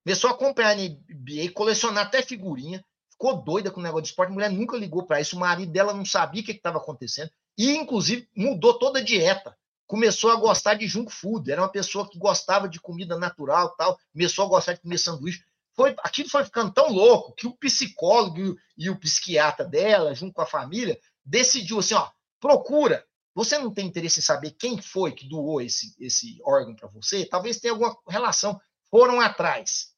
Começou 0.05 0.31
a 0.31 0.32
acompanhar 0.32 0.70
a 0.70 0.74
NBA, 0.74 1.52
colecionar 1.55 2.06
até 2.06 2.23
figurinha, 2.23 2.85
ficou 3.10 3.43
doida 3.43 3.70
com 3.70 3.81
o 3.81 3.82
negócio 3.82 4.05
de 4.05 4.09
esporte, 4.09 4.31
a 4.31 4.35
mulher 4.35 4.51
nunca 4.51 4.77
ligou 4.77 5.05
para 5.05 5.20
isso, 5.20 5.36
o 5.36 5.40
marido 5.40 5.70
dela 5.70 5.93
não 5.93 6.05
sabia 6.05 6.43
o 6.43 6.44
que 6.44 6.52
estava 6.52 6.78
acontecendo, 6.78 7.31
e 7.56 7.73
inclusive 7.77 8.28
mudou 8.35 8.78
toda 8.78 9.01
a 9.01 9.05
dieta. 9.05 9.56
Começou 9.86 10.31
a 10.31 10.36
gostar 10.36 10.74
de 10.74 10.86
junk 10.86 11.10
food, 11.10 11.51
era 11.51 11.62
uma 11.62 11.69
pessoa 11.69 12.09
que 12.09 12.19
gostava 12.19 12.69
de 12.69 12.81
comida 12.81 13.19
natural, 13.19 13.74
tal, 13.77 13.98
começou 14.12 14.44
a 14.44 14.48
gostar 14.48 14.74
de 14.74 14.81
comer 14.81 14.98
sanduíche. 14.98 15.43
Foi, 15.79 15.95
aquilo 16.01 16.29
foi 16.29 16.45
ficando 16.45 16.73
tão 16.73 16.91
louco 16.93 17.35
que 17.37 17.47
o 17.47 17.57
psicólogo 17.57 18.57
e 18.77 18.91
o, 18.91 18.99
psiquiatra 18.99 19.65
dela, 19.65 20.13
junto 20.13 20.35
com 20.35 20.43
a 20.43 20.47
família, 20.47 20.99
decidiu 21.25 21.79
assim, 21.79 21.95
ó, 21.95 22.11
procura 22.41 23.07
você 23.39 23.57
não 23.57 23.73
tem 23.73 23.87
interesse 23.87 24.19
em 24.19 24.23
saber 24.23 24.51
quem 24.51 24.83
foi 24.83 25.13
que 25.13 25.29
doou 25.29 25.61
esse, 25.61 25.95
esse 26.01 26.41
órgão 26.43 26.75
para 26.75 26.89
você? 26.89 27.25
Talvez 27.25 27.61
tenha 27.61 27.73
alguma 27.73 27.97
relação. 28.09 28.61
Foram 28.91 29.21
atrás. 29.21 29.95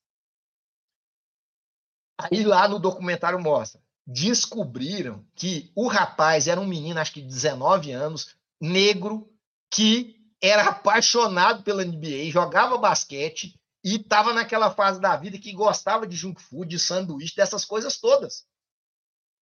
Aí 2.20 2.44
lá 2.44 2.69
no 2.69 2.78
documentário 2.78 3.40
mostra, 3.40 3.81
descobriram 4.07 5.27
que 5.35 5.73
o 5.74 5.89
rapaz 5.89 6.48
era 6.48 6.61
um 6.61 6.66
menino, 6.66 7.01
acho 7.01 7.15
que 7.15 7.23
de 7.23 7.28
19 7.28 7.93
anos, 7.93 8.36
negro, 8.61 9.32
que 9.70 10.20
era 10.43 10.69
apaixonado 10.69 11.62
pela 11.62 11.82
NBA, 11.82 12.31
jogava 12.31 12.77
basquete 12.77 13.59
e 13.82 13.97
estava 13.97 14.32
naquela 14.32 14.70
fase 14.70 15.01
da 15.01 15.16
vida 15.16 15.39
que 15.39 15.52
gostava 15.52 16.07
de 16.07 16.16
junk 16.16 16.40
food, 16.40 16.69
de 16.69 16.78
sanduíche, 16.78 17.36
dessas 17.36 17.65
coisas 17.65 17.98
todas. 17.98 18.47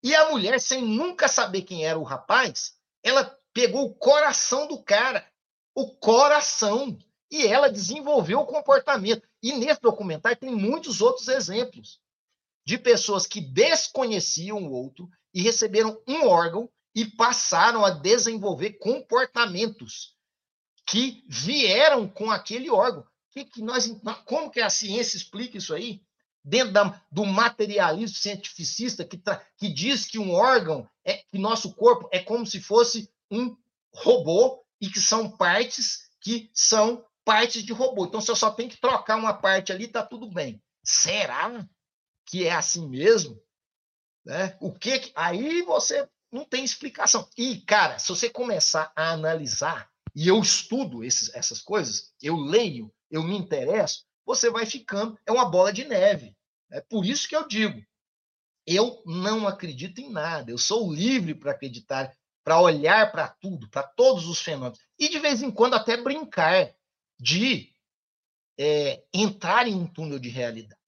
E 0.03 0.15
a 0.15 0.31
mulher, 0.31 0.61
sem 0.61 0.83
nunca 0.83 1.27
saber 1.27 1.63
quem 1.63 1.85
era 1.85 1.99
o 1.99 2.05
rapaz, 2.05 2.75
ela 3.03 3.37
pegou 3.53 3.87
o 3.87 3.95
coração 3.95 4.69
do 4.69 4.83
cara, 4.83 5.27
o 5.75 5.97
coração, 5.97 6.97
e 7.31 7.47
ela 7.47 7.71
desenvolveu 7.71 8.41
o 8.41 8.47
comportamento. 8.47 9.27
E 9.43 9.53
nesse 9.53 9.81
documentário 9.81 10.39
tem 10.39 10.55
muitos 10.55 11.01
outros 11.01 11.29
exemplos 11.29 12.01
de 12.65 12.79
pessoas 12.79 13.27
que 13.27 13.41
desconheciam 13.41 14.59
o 14.59 14.71
outro 14.71 15.09
e 15.35 15.43
receberam 15.43 16.01
um 16.07 16.27
órgão 16.27 16.71
e 16.95 17.05
passaram 17.05 17.85
a 17.85 17.91
desenvolver 17.91 18.75
comportamentos 18.75 20.17
que 20.87 21.25
vieram 21.29 22.09
com 22.09 22.31
aquele 22.31 22.71
órgão. 22.71 23.07
Que, 23.45 23.53
que 23.53 23.63
nós, 23.63 23.89
como 24.25 24.51
que 24.51 24.61
a 24.61 24.71
ciência 24.71 25.17
explica 25.17 25.59
isso 25.59 25.75
aí? 25.75 26.03
Dentro 26.45 26.73
da, 26.73 27.03
do 27.11 27.25
materialismo 27.27 28.17
cientificista 28.17 29.05
que, 29.05 29.21
que 29.57 29.69
diz 29.69 30.07
que 30.07 30.19
um 30.19 30.33
órgão, 30.33 30.89
é 31.05 31.15
que 31.15 31.39
nosso 31.39 31.75
corpo 31.75 32.09
é 32.13 32.19
como 32.19 32.47
se 32.47 32.61
fosse 32.61 33.11
um 33.31 33.57
robô 33.93 34.65
e 34.81 34.89
que 34.89 35.01
são 35.01 35.31
partes 35.31 36.09
que 36.21 36.51
são 36.53 37.05
partes 37.25 37.63
de 37.63 37.73
robô. 37.73 38.07
Então, 38.07 38.21
eu 38.27 38.37
só 38.37 38.51
tenho 38.51 38.71
que 38.71 38.81
trocar 38.81 39.17
uma 39.17 39.35
parte 39.35 39.73
ali, 39.73 39.85
está 39.85 40.03
tudo 40.03 40.31
bem. 40.31 40.63
Será? 40.83 41.69
que 42.29 42.47
é 42.47 42.53
assim 42.53 42.87
mesmo, 42.87 43.43
né? 44.25 44.57
O 44.61 44.71
que 44.71 45.11
aí 45.15 45.63
você 45.63 46.07
não 46.31 46.45
tem 46.45 46.63
explicação. 46.63 47.27
E 47.37 47.63
cara, 47.63 47.99
se 47.99 48.09
você 48.09 48.29
começar 48.29 48.93
a 48.95 49.11
analisar 49.11 49.91
e 50.15 50.29
eu 50.29 50.39
estudo 50.41 51.03
esses, 51.03 51.35
essas 51.35 51.63
coisas, 51.63 52.13
eu 52.23 52.37
leio, 52.37 52.93
eu 53.11 53.23
me 53.23 53.37
interesso, 53.37 54.05
você 54.25 54.51
vai 54.51 54.67
ficando 54.67 55.19
é 55.27 55.33
uma 55.33 55.49
bola 55.49 55.73
de 55.73 55.85
neve. 55.85 56.37
É 56.71 56.81
por 56.81 57.05
isso 57.05 57.27
que 57.29 57.35
eu 57.35 57.49
digo, 57.49 57.83
eu 58.67 59.03
não 59.07 59.49
acredito 59.49 60.01
em 60.01 60.11
nada. 60.11 60.51
Eu 60.51 60.59
sou 60.59 60.93
livre 60.93 61.35
para 61.35 61.53
acreditar, 61.53 62.15
para 62.45 62.61
olhar 62.61 63.11
para 63.11 63.27
tudo, 63.27 63.69
para 63.71 63.83
todos 63.83 64.27
os 64.29 64.41
fenômenos 64.41 64.79
e 64.99 65.09
de 65.09 65.19
vez 65.19 65.43
em 65.43 65.51
quando 65.51 65.75
até 65.75 65.97
brincar 65.97 66.75
de 67.19 67.73
é, 68.59 69.03
entrar 69.15 69.67
em 69.67 69.75
um 69.75 69.87
túnel 69.87 70.19
de 70.19 70.29
realidade. 70.29 70.79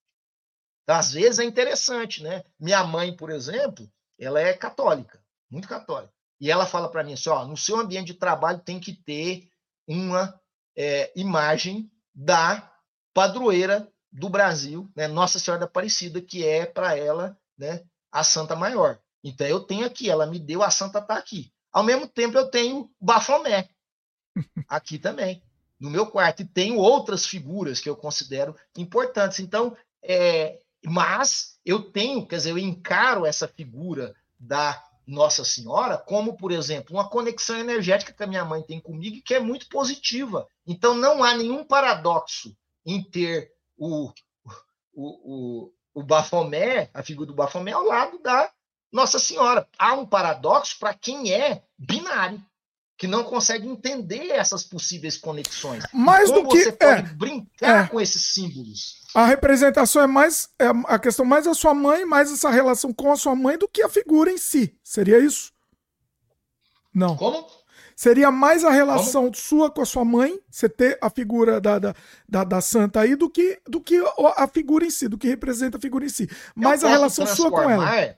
Às 0.87 1.13
vezes 1.13 1.39
é 1.39 1.45
interessante, 1.45 2.23
né? 2.23 2.45
Minha 2.59 2.83
mãe, 2.85 3.17
por 3.17 3.31
exemplo, 3.31 3.91
ela 4.19 4.41
é 4.41 4.53
católica, 4.53 5.23
muito 5.49 5.69
católica. 5.69 6.13
E 6.41 6.51
ela 6.51 6.67
fala 6.67 6.91
para 6.91 7.05
mim 7.05 7.13
assim: 7.13 7.31
ó, 7.31 7.47
no 7.47 7.57
seu 7.57 7.79
ambiente 7.79 8.09
de 8.09 8.15
trabalho 8.15 8.59
tem 8.61 8.81
que 8.81 8.93
ter 8.93 9.49
uma 9.87 10.39
é, 10.77 11.13
imagem 11.15 11.91
da 12.15 12.73
padroeira 13.15 13.89
do 14.13 14.29
Brasil, 14.29 14.91
né? 14.95 15.07
Nossa 15.07 15.39
Senhora 15.39 15.61
da 15.61 15.67
Aparecida, 15.67 16.21
que 16.21 16.47
é 16.47 16.67
para 16.67 16.97
ela 16.97 17.39
né, 17.57 17.83
a 18.11 18.25
Santa 18.25 18.57
Maior. 18.57 18.99
Então 19.23 19.47
eu 19.47 19.61
tenho 19.61 19.87
aqui, 19.87 20.11
ela 20.11 20.27
me 20.27 20.39
deu, 20.39 20.63
a 20.63 20.71
Santa 20.71 20.99
está 20.99 21.17
aqui. 21.17 21.53
Ao 21.73 21.85
mesmo 21.85 22.09
tempo 22.09 22.37
eu 22.37 22.51
tenho 22.51 22.91
Bafomé 23.01 23.69
aqui 24.69 24.99
também, 24.99 25.43
no 25.79 25.91
meu 25.91 26.07
quarto. 26.07 26.43
E 26.43 26.45
tenho 26.45 26.77
outras 26.77 27.27
figuras 27.27 27.81
que 27.81 27.89
eu 27.89 27.97
considero 27.97 28.57
importantes. 28.77 29.39
Então, 29.39 29.77
é, 30.03 30.59
mas 30.85 31.59
eu 31.65 31.91
tenho, 31.93 32.27
quer 32.27 32.37
dizer, 32.37 32.51
eu 32.51 32.59
encaro 32.59 33.27
essa 33.27 33.47
figura 33.47 34.15
da 34.39 34.83
Nossa 35.11 35.45
Senhora 35.45 35.99
como, 35.99 36.37
por 36.37 36.53
exemplo, 36.53 36.97
uma 36.97 37.09
conexão 37.09 37.59
energética 37.59 38.13
que 38.13 38.23
a 38.23 38.27
minha 38.27 38.45
mãe 38.45 38.63
tem 38.63 38.81
comigo 38.81 39.17
e 39.17 39.23
que 39.23 39.35
é 39.35 39.41
muito 39.41 39.69
positiva. 39.69 40.47
Então 40.67 40.95
não 40.95 41.23
há 41.23 41.35
nenhum 41.35 41.65
paradoxo 41.65 42.57
em 42.85 43.03
ter 43.03 43.53
o, 43.77 44.13
o, 44.93 45.65
o, 45.65 45.73
o 45.95 46.03
Bafomé, 46.03 46.91
a 46.95 47.03
figura 47.03 47.27
do 47.27 47.35
Bafomé, 47.35 47.73
ao 47.73 47.85
lado 47.85 48.19
da 48.21 48.51
Nossa 48.93 49.19
Senhora. 49.19 49.69
Há 49.79 49.95
um 49.95 50.07
paradoxo 50.07 50.79
para 50.79 50.95
quem 50.95 51.33
é 51.33 51.65
binário 51.79 52.45
que 53.01 53.07
não 53.07 53.25
consegue 53.25 53.67
entender 53.67 54.31
essas 54.31 54.63
possíveis 54.63 55.17
conexões. 55.17 55.85
Mais 55.91 56.31
do 56.31 56.47
que 56.47 56.65
você 56.65 56.73
pode 56.73 57.11
é, 57.11 57.15
brincar 57.15 57.85
é. 57.87 57.89
com 57.89 57.99
esses 57.99 58.23
símbolos. 58.23 59.01
A 59.15 59.25
representação 59.25 60.03
é 60.03 60.07
mais 60.07 60.51
é 60.59 60.67
a 60.85 60.99
questão 60.99 61.25
mais 61.25 61.47
a 61.47 61.55
sua 61.55 61.73
mãe, 61.73 62.05
mais 62.05 62.31
essa 62.31 62.51
relação 62.51 62.93
com 62.93 63.11
a 63.11 63.17
sua 63.17 63.35
mãe 63.35 63.57
do 63.57 63.67
que 63.67 63.83
a 63.83 63.89
figura 63.89 64.31
em 64.31 64.37
si. 64.37 64.77
Seria 64.85 65.19
isso? 65.19 65.51
Não. 66.95 67.17
Como? 67.17 67.47
Seria 67.97 68.31
mais 68.31 68.67
a 68.67 68.71
relação 68.71 69.23
Como? 69.23 69.35
sua 69.35 69.71
com 69.71 69.81
a 69.81 69.87
sua 69.87 70.05
mãe, 70.05 70.39
você 70.51 70.69
ter 70.69 70.99
a 71.01 71.09
figura 71.09 71.59
da, 71.59 71.79
da, 71.79 71.95
da, 72.29 72.45
da, 72.45 72.61
santa 72.61 73.01
aí, 73.01 73.17
do 73.17 73.31
que, 73.31 73.63
do 73.67 73.81
que 73.81 73.99
a 74.37 74.47
figura 74.47 74.85
em 74.85 74.91
si, 74.91 75.09
do 75.09 75.17
que 75.17 75.27
representa 75.27 75.79
a 75.79 75.81
figura 75.81 76.05
em 76.05 76.11
si. 76.11 76.29
Mais 76.55 76.85
a 76.85 76.89
relação 76.91 77.27
sua 77.27 77.51
com 77.51 77.63
ela 77.63 78.15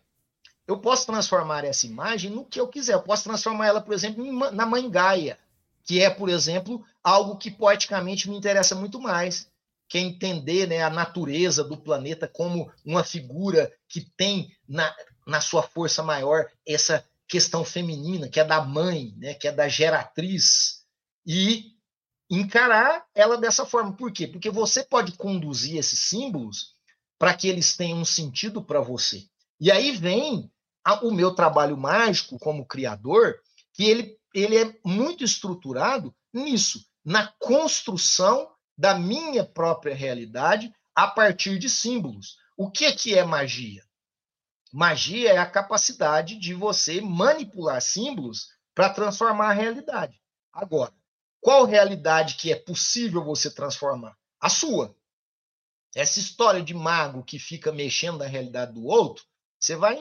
eu 0.67 0.79
posso 0.79 1.07
transformar 1.07 1.65
essa 1.65 1.87
imagem 1.87 2.31
no 2.31 2.45
que 2.45 2.61
eu 2.61 2.69
quiser. 2.69 2.95
Eu 2.95 3.03
posso 3.03 3.25
transformar 3.25 3.67
ela, 3.67 3.81
por 3.81 3.93
exemplo, 3.93 4.25
na 4.53 4.65
mãe 4.65 4.89
Gaia, 4.89 5.39
que 5.85 6.01
é, 6.01 6.09
por 6.09 6.29
exemplo, 6.29 6.85
algo 7.03 7.37
que 7.37 7.51
poeticamente 7.51 8.31
me 8.31 8.37
interessa 8.37 8.75
muito 8.75 9.01
mais, 9.01 9.49
que 9.89 9.99
é 9.99 10.01
entender 10.01 10.69
né, 10.69 10.83
a 10.83 10.91
natureza 10.91 11.65
do 11.65 11.77
planeta 11.77 12.29
como 12.29 12.73
uma 12.85 13.03
figura 13.03 13.73
que 13.89 14.01
tem 14.17 14.57
na, 14.69 14.95
na 15.27 15.41
sua 15.41 15.63
força 15.63 16.03
maior 16.03 16.49
essa 16.67 17.05
questão 17.29 17.65
feminina, 17.65 18.29
que 18.29 18.39
é 18.39 18.45
da 18.45 18.61
mãe, 18.61 19.15
né, 19.17 19.35
que 19.35 19.49
é 19.49 19.53
da 19.53 19.69
geratriz, 19.69 20.85
e 21.27 21.73
encarar 22.31 23.07
ela 23.15 23.37
dessa 23.37 23.67
forma. 23.67 23.93
Por 23.95 24.13
quê? 24.13 24.27
Porque 24.27 24.51
você 24.51 24.85
pode 24.85 25.13
conduzir 25.13 25.77
esses 25.77 25.99
símbolos 25.99 26.75
para 27.19 27.35
que 27.35 27.49
eles 27.49 27.77
tenham 27.77 27.99
um 27.99 28.05
sentido 28.05 28.63
para 28.63 28.81
você. 28.81 29.25
E 29.61 29.71
aí 29.71 29.93
vem 29.93 30.51
o 31.03 31.11
meu 31.11 31.35
trabalho 31.35 31.77
mágico 31.77 32.39
como 32.39 32.67
criador, 32.67 33.41
que 33.73 33.85
ele, 33.85 34.19
ele 34.35 34.57
é 34.57 34.79
muito 34.85 35.25
estruturado 35.25 36.15
nisso, 36.33 36.85
na 37.05 37.27
construção 37.39 38.51
da 38.77 38.99
minha 38.99 39.45
própria 39.45 39.95
realidade 39.95 40.75
a 40.95 41.07
partir 41.07 41.59
de 41.59 41.69
símbolos. 41.69 42.37
O 42.57 42.71
que, 42.71 42.91
que 42.93 43.17
é 43.17 43.25
magia? 43.25 43.85
Magia 44.73 45.33
é 45.33 45.39
a 45.39 45.51
capacidade 45.51 46.39
de 46.39 46.55
você 46.55 47.01
manipular 47.01 47.81
símbolos 47.81 48.49
para 48.75 48.91
transformar 48.91 49.51
a 49.51 49.55
realidade. 49.55 50.21
Agora, 50.53 50.93
qual 51.41 51.65
realidade 51.65 52.37
que 52.37 52.53
é 52.53 52.57
possível 52.57 53.23
você 53.23 53.51
transformar? 53.51 54.17
A 54.41 54.49
sua. 54.49 54.97
Essa 55.95 56.19
história 56.21 56.63
de 56.63 56.73
mago 56.73 57.23
que 57.23 57.39
fica 57.39 57.71
mexendo 57.71 58.19
na 58.19 58.27
realidade 58.27 58.73
do 58.73 58.85
outro, 58.87 59.25
você 59.59 59.77
vai 59.77 59.99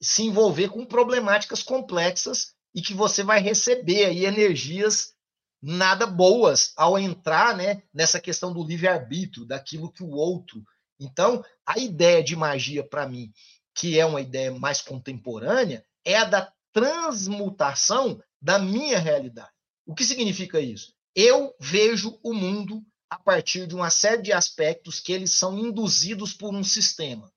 se 0.00 0.22
envolver 0.22 0.68
com 0.68 0.84
problemáticas 0.84 1.62
complexas 1.62 2.54
e 2.74 2.80
que 2.80 2.94
você 2.94 3.22
vai 3.22 3.40
receber 3.40 4.06
aí 4.06 4.24
energias 4.24 5.14
nada 5.62 6.06
boas 6.06 6.72
ao 6.76 6.98
entrar 6.98 7.56
né, 7.56 7.82
nessa 7.92 8.20
questão 8.20 8.52
do 8.52 8.64
livre-arbítrio, 8.64 9.46
daquilo 9.46 9.92
que 9.92 10.02
o 10.02 10.10
outro. 10.10 10.62
Então, 10.98 11.44
a 11.66 11.78
ideia 11.78 12.22
de 12.22 12.34
magia, 12.34 12.82
para 12.82 13.06
mim, 13.06 13.32
que 13.74 13.98
é 13.98 14.06
uma 14.06 14.20
ideia 14.20 14.50
mais 14.52 14.80
contemporânea, 14.80 15.84
é 16.04 16.16
a 16.16 16.24
da 16.24 16.52
transmutação 16.72 18.22
da 18.40 18.58
minha 18.58 18.98
realidade. 18.98 19.50
O 19.84 19.94
que 19.94 20.04
significa 20.04 20.60
isso? 20.60 20.94
Eu 21.14 21.54
vejo 21.58 22.18
o 22.22 22.32
mundo 22.32 22.84
a 23.10 23.18
partir 23.18 23.66
de 23.66 23.74
uma 23.74 23.90
série 23.90 24.22
de 24.22 24.32
aspectos 24.32 25.00
que 25.00 25.12
eles 25.12 25.32
são 25.32 25.58
induzidos 25.58 26.32
por 26.32 26.54
um 26.54 26.62
sistema. 26.62 27.30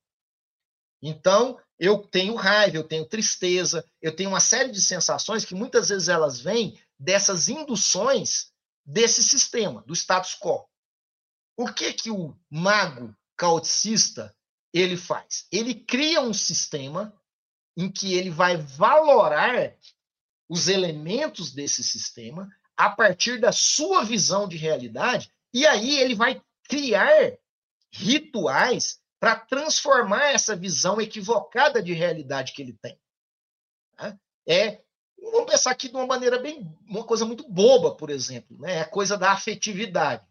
Então, 1.02 1.57
eu 1.79 1.99
tenho 1.99 2.35
raiva, 2.35 2.77
eu 2.77 2.83
tenho 2.83 3.05
tristeza, 3.05 3.85
eu 4.01 4.15
tenho 4.15 4.29
uma 4.29 4.39
série 4.39 4.71
de 4.71 4.81
sensações 4.81 5.43
que 5.45 5.55
muitas 5.55 5.89
vezes 5.89 6.07
elas 6.07 6.39
vêm 6.39 6.79
dessas 6.99 7.49
induções 7.49 8.51
desse 8.85 9.23
sistema, 9.23 9.81
do 9.87 9.93
status 9.93 10.35
quo. 10.35 10.65
O 11.57 11.71
que 11.71 11.93
que 11.93 12.11
o 12.11 12.37
mago 12.49 13.15
caoticista 13.37 14.35
ele 14.73 14.97
faz? 14.97 15.47
Ele 15.51 15.73
cria 15.75 16.21
um 16.21 16.33
sistema 16.33 17.13
em 17.77 17.91
que 17.91 18.13
ele 18.13 18.29
vai 18.29 18.57
valorar 18.57 19.75
os 20.49 20.67
elementos 20.67 21.51
desse 21.51 21.83
sistema 21.83 22.49
a 22.75 22.89
partir 22.89 23.39
da 23.39 23.51
sua 23.51 24.03
visão 24.03 24.47
de 24.47 24.57
realidade, 24.57 25.31
e 25.53 25.65
aí 25.65 25.99
ele 25.99 26.15
vai 26.15 26.41
criar 26.67 27.37
rituais 27.91 28.99
para 29.23 29.37
transformar 29.37 30.33
essa 30.33 30.53
visão 30.53 30.99
equivocada 30.99 31.81
de 31.81 31.93
realidade 31.93 32.51
que 32.51 32.61
ele 32.61 32.73
tem. 32.73 32.99
Né? 33.97 34.19
É, 34.45 34.81
vamos 35.17 35.49
pensar 35.49 35.71
aqui 35.71 35.87
de 35.87 35.95
uma 35.95 36.05
maneira 36.05 36.37
bem, 36.39 36.69
uma 36.85 37.05
coisa 37.05 37.23
muito 37.25 37.49
boba, 37.49 37.95
por 37.95 38.09
exemplo, 38.09 38.59
né? 38.59 38.79
É 38.79 38.81
a 38.81 38.85
coisa 38.85 39.17
da 39.17 39.31
afetividade, 39.31 40.27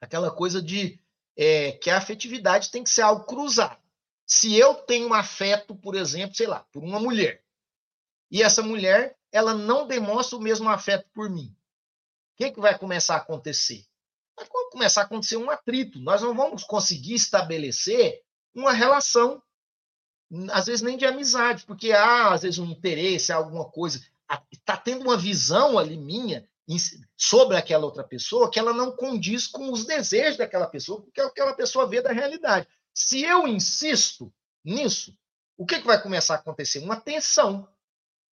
aquela 0.00 0.30
coisa 0.30 0.62
de 0.62 0.98
é, 1.36 1.72
que 1.72 1.90
a 1.90 1.98
afetividade 1.98 2.70
tem 2.70 2.82
que 2.82 2.88
ser 2.88 3.02
algo 3.02 3.26
cruzado. 3.26 3.78
Se 4.26 4.56
eu 4.56 4.74
tenho 4.74 5.08
um 5.08 5.12
afeto, 5.12 5.76
por 5.76 5.94
exemplo, 5.94 6.34
sei 6.34 6.46
lá, 6.46 6.60
por 6.72 6.82
uma 6.82 6.98
mulher, 6.98 7.44
e 8.30 8.42
essa 8.42 8.62
mulher, 8.62 9.18
ela 9.30 9.52
não 9.52 9.86
demonstra 9.86 10.38
o 10.38 10.40
mesmo 10.40 10.70
afeto 10.70 11.06
por 11.12 11.28
mim, 11.28 11.54
o 12.32 12.36
que, 12.38 12.52
que 12.52 12.60
vai 12.60 12.78
começar 12.78 13.16
a 13.16 13.18
acontecer? 13.18 13.84
Começar 14.70 15.02
a 15.02 15.04
acontecer 15.04 15.36
um 15.36 15.50
atrito. 15.50 15.98
Nós 16.00 16.22
não 16.22 16.34
vamos 16.34 16.64
conseguir 16.64 17.14
estabelecer 17.14 18.22
uma 18.54 18.72
relação, 18.72 19.42
às 20.50 20.66
vezes 20.66 20.82
nem 20.82 20.96
de 20.96 21.06
amizade, 21.06 21.64
porque 21.64 21.92
há, 21.92 22.32
às 22.32 22.42
vezes, 22.42 22.58
um 22.58 22.66
interesse, 22.66 23.32
alguma 23.32 23.64
coisa. 23.64 24.04
Está 24.52 24.76
tendo 24.76 25.02
uma 25.02 25.16
visão 25.16 25.78
ali 25.78 25.96
minha 25.96 26.46
sobre 27.16 27.56
aquela 27.56 27.86
outra 27.86 28.04
pessoa 28.04 28.50
que 28.50 28.58
ela 28.58 28.74
não 28.74 28.92
condiz 28.92 29.46
com 29.46 29.72
os 29.72 29.86
desejos 29.86 30.36
daquela 30.36 30.66
pessoa, 30.66 31.00
porque 31.00 31.20
é 31.20 31.24
o 31.24 31.30
que 31.30 31.40
aquela 31.40 31.56
pessoa 31.56 31.86
vê 31.86 32.02
da 32.02 32.12
realidade. 32.12 32.68
Se 32.92 33.22
eu 33.22 33.48
insisto 33.48 34.32
nisso, 34.62 35.16
o 35.56 35.64
que, 35.64 35.80
que 35.80 35.86
vai 35.86 36.00
começar 36.02 36.34
a 36.34 36.38
acontecer? 36.38 36.80
Uma 36.80 37.00
tensão. 37.00 37.66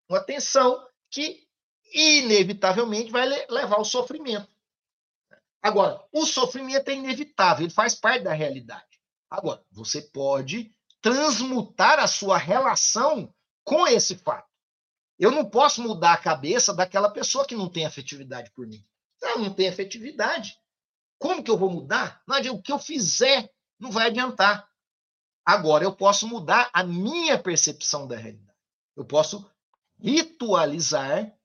Uma 0.10 0.20
tensão 0.20 0.86
que, 1.10 1.48
inevitavelmente, 1.94 3.10
vai 3.10 3.26
levar 3.50 3.78
ao 3.78 3.86
sofrimento. 3.86 4.55
Agora, 5.66 6.00
o 6.14 6.28
sofrimento 6.28 6.90
é 6.90 6.94
inevitável, 6.94 7.66
ele 7.66 7.74
faz 7.74 7.96
parte 7.96 8.24
da 8.24 8.34
realidade. 8.34 9.02
Agora, 9.28 9.66
você 9.72 10.00
pode 10.00 10.72
transmutar 11.02 11.98
a 11.98 12.06
sua 12.06 12.38
relação 12.38 13.34
com 13.64 13.88
esse 13.88 14.16
fato. 14.16 14.48
Eu 15.18 15.32
não 15.32 15.44
posso 15.44 15.82
mudar 15.82 16.14
a 16.14 16.22
cabeça 16.22 16.72
daquela 16.72 17.10
pessoa 17.10 17.48
que 17.48 17.56
não 17.56 17.68
tem 17.68 17.84
afetividade 17.84 18.52
por 18.52 18.68
mim. 18.68 18.86
Ela 19.20 19.40
não 19.40 19.52
tem 19.52 19.68
afetividade. 19.68 20.56
Como 21.18 21.44
que 21.44 21.50
eu 21.50 21.58
vou 21.58 21.72
mudar? 21.72 22.22
Não 22.28 22.36
adianta, 22.36 22.60
o 22.60 22.62
que 22.62 22.72
eu 22.72 22.78
fizer 22.78 23.52
não 23.80 23.90
vai 23.90 24.06
adiantar. 24.06 24.70
Agora, 25.44 25.84
eu 25.84 25.96
posso 25.96 26.28
mudar 26.28 26.70
a 26.74 26.84
minha 26.84 27.40
percepção 27.40 28.08
da 28.08 28.16
realidade. 28.16 28.60
Eu 28.96 29.04
posso 29.04 29.44
ritualizar 30.00 31.36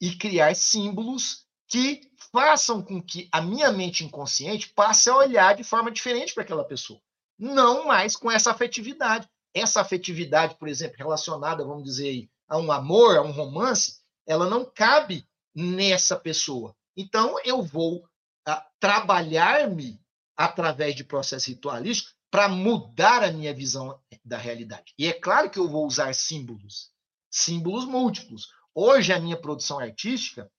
e 0.00 0.16
criar 0.16 0.56
símbolos 0.56 1.48
que 1.70 2.10
façam 2.32 2.82
com 2.82 3.00
que 3.00 3.28
a 3.30 3.40
minha 3.40 3.70
mente 3.70 4.04
inconsciente 4.04 4.68
passe 4.70 5.08
a 5.08 5.16
olhar 5.16 5.54
de 5.54 5.62
forma 5.62 5.90
diferente 5.90 6.34
para 6.34 6.42
aquela 6.42 6.64
pessoa. 6.64 7.00
Não 7.38 7.86
mais 7.86 8.16
com 8.16 8.30
essa 8.30 8.50
afetividade. 8.50 9.28
Essa 9.54 9.80
afetividade, 9.80 10.56
por 10.56 10.68
exemplo, 10.68 10.98
relacionada, 10.98 11.64
vamos 11.64 11.84
dizer 11.84 12.28
a 12.48 12.58
um 12.58 12.70
amor, 12.70 13.16
a 13.16 13.22
um 13.22 13.30
romance, 13.30 14.00
ela 14.26 14.48
não 14.48 14.64
cabe 14.64 15.26
nessa 15.54 16.16
pessoa. 16.16 16.74
Então, 16.96 17.36
eu 17.44 17.62
vou 17.62 18.04
ah, 18.46 18.64
trabalhar-me 18.78 20.00
através 20.36 20.94
de 20.94 21.04
processos 21.04 21.46
ritualísticos 21.46 22.14
para 22.30 22.48
mudar 22.48 23.24
a 23.24 23.32
minha 23.32 23.54
visão 23.54 23.98
da 24.24 24.38
realidade. 24.38 24.92
E 24.98 25.06
é 25.06 25.12
claro 25.12 25.50
que 25.50 25.58
eu 25.58 25.68
vou 25.68 25.86
usar 25.86 26.14
símbolos, 26.14 26.90
símbolos 27.30 27.84
múltiplos. 27.84 28.48
Hoje, 28.74 29.12
a 29.12 29.20
minha 29.20 29.36
produção 29.36 29.78
artística 29.80 30.50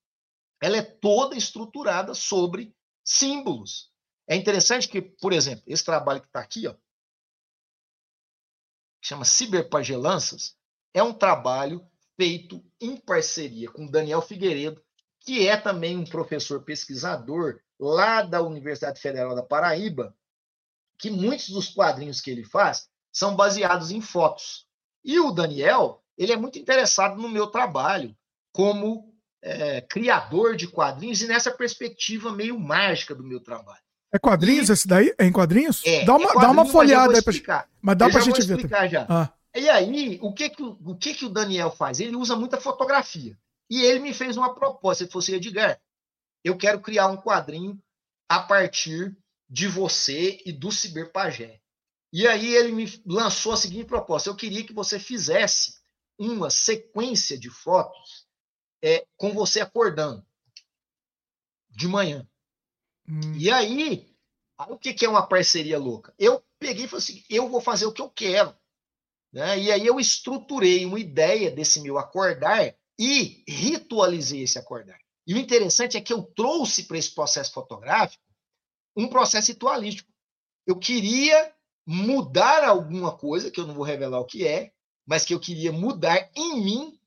ela 0.61 0.77
é 0.77 0.81
toda 0.81 1.35
estruturada 1.35 2.13
sobre 2.13 2.75
símbolos. 3.03 3.91
É 4.27 4.35
interessante 4.35 4.87
que, 4.87 5.01
por 5.01 5.33
exemplo, 5.33 5.63
esse 5.65 5.83
trabalho 5.83 6.21
que 6.21 6.27
está 6.27 6.39
aqui, 6.39 6.67
ó, 6.67 6.73
que 9.01 9.07
chama 9.07 9.25
Ciberpagelanças, 9.25 10.55
é 10.93 11.01
um 11.01 11.13
trabalho 11.13 11.85
feito 12.15 12.63
em 12.79 12.95
parceria 12.95 13.69
com 13.71 13.87
Daniel 13.87 14.21
Figueiredo, 14.21 14.83
que 15.19 15.47
é 15.47 15.57
também 15.57 15.97
um 15.97 16.05
professor 16.05 16.63
pesquisador 16.63 17.59
lá 17.79 18.21
da 18.21 18.41
Universidade 18.41 19.01
Federal 19.01 19.35
da 19.35 19.41
Paraíba, 19.41 20.15
que 20.99 21.09
muitos 21.09 21.49
dos 21.49 21.69
quadrinhos 21.69 22.21
que 22.21 22.29
ele 22.29 22.43
faz 22.43 22.87
são 23.11 23.35
baseados 23.35 23.89
em 23.89 24.01
fotos. 24.01 24.67
E 25.03 25.19
o 25.19 25.31
Daniel, 25.31 26.03
ele 26.15 26.31
é 26.31 26.37
muito 26.37 26.59
interessado 26.59 27.19
no 27.19 27.27
meu 27.27 27.47
trabalho 27.47 28.15
como 28.53 29.10
é, 29.41 29.81
criador 29.81 30.55
de 30.55 30.67
quadrinhos 30.67 31.21
e 31.21 31.27
nessa 31.27 31.51
perspectiva 31.51 32.31
meio 32.31 32.59
mágica 32.59 33.15
do 33.15 33.23
meu 33.23 33.39
trabalho. 33.39 33.81
É 34.13 34.19
quadrinhos 34.19 34.69
e... 34.69 34.73
esse 34.73 34.87
daí? 34.87 35.13
É 35.17 35.25
em 35.25 35.31
quadrinhos? 35.31 35.81
É, 35.85 36.03
dá 36.03 36.15
uma, 36.15 36.31
é 36.31 36.33
dá 36.33 36.51
uma 36.51 36.65
folhada 36.65 37.15
aí 37.15 37.21
pra, 37.21 37.65
mas 37.81 37.97
dá 37.97 38.07
eu 38.07 38.11
pra 38.11 38.21
gente 38.21 38.41
ver. 38.41 38.89
Já. 38.89 39.05
Ah. 39.09 39.33
E 39.55 39.69
aí, 39.69 40.19
o 40.21 40.33
que 40.33 40.49
que, 40.49 40.63
o 40.63 40.95
que 40.95 41.13
que 41.13 41.25
o 41.25 41.29
Daniel 41.29 41.71
faz? 41.71 41.99
Ele 41.99 42.15
usa 42.15 42.35
muita 42.35 42.59
fotografia. 42.59 43.37
E 43.69 43.81
ele 43.81 43.99
me 43.99 44.13
fez 44.13 44.37
uma 44.37 44.53
proposta. 44.53 45.03
Ele 45.03 45.11
falou 45.11 45.23
assim, 45.23 45.33
Edgar, 45.33 45.79
eu 46.43 46.57
quero 46.57 46.79
criar 46.81 47.07
um 47.07 47.17
quadrinho 47.17 47.81
a 48.29 48.39
partir 48.39 49.15
de 49.49 49.67
você 49.67 50.41
e 50.45 50.51
do 50.51 50.71
Ciberpagé. 50.71 51.59
E 52.13 52.27
aí 52.27 52.53
ele 52.53 52.71
me 52.71 53.01
lançou 53.05 53.53
a 53.53 53.57
seguinte 53.57 53.85
proposta. 53.85 54.29
Eu 54.29 54.35
queria 54.35 54.65
que 54.65 54.73
você 54.73 54.99
fizesse 54.99 55.75
uma 56.17 56.49
sequência 56.49 57.37
de 57.37 57.49
fotos 57.49 58.20
é, 58.81 59.05
com 59.17 59.31
você 59.33 59.61
acordando 59.61 60.25
de 61.69 61.87
manhã. 61.87 62.27
Hum. 63.07 63.33
E 63.37 63.51
aí, 63.51 64.09
o 64.69 64.77
que, 64.77 64.93
que 64.93 65.05
é 65.05 65.09
uma 65.09 65.25
parceria 65.25 65.77
louca? 65.77 66.13
Eu 66.17 66.43
peguei 66.59 66.85
e 66.85 66.87
falei 66.87 67.03
assim: 67.03 67.23
eu 67.29 67.49
vou 67.49 67.61
fazer 67.61 67.85
o 67.85 67.91
que 67.91 68.01
eu 68.01 68.09
quero. 68.09 68.55
Né? 69.31 69.59
E 69.59 69.71
aí 69.71 69.85
eu 69.85 69.99
estruturei 69.99 70.85
uma 70.85 70.99
ideia 70.99 71.49
desse 71.49 71.79
meu 71.81 71.97
acordar 71.97 72.75
e 72.99 73.43
ritualizei 73.47 74.43
esse 74.43 74.59
acordar. 74.59 74.99
E 75.25 75.33
o 75.33 75.37
interessante 75.37 75.97
é 75.97 76.01
que 76.01 76.11
eu 76.11 76.23
trouxe 76.23 76.83
para 76.83 76.97
esse 76.97 77.11
processo 77.11 77.53
fotográfico 77.53 78.23
um 78.95 79.07
processo 79.07 79.51
ritualístico. 79.51 80.11
Eu 80.67 80.77
queria 80.77 81.53
mudar 81.85 82.63
alguma 82.63 83.17
coisa, 83.17 83.49
que 83.49 83.59
eu 83.59 83.65
não 83.65 83.73
vou 83.73 83.83
revelar 83.83 84.19
o 84.19 84.25
que 84.25 84.45
é, 84.45 84.71
mas 85.05 85.25
que 85.25 85.33
eu 85.33 85.39
queria 85.39 85.71
mudar 85.71 86.29
em 86.35 86.63
mim 86.63 86.99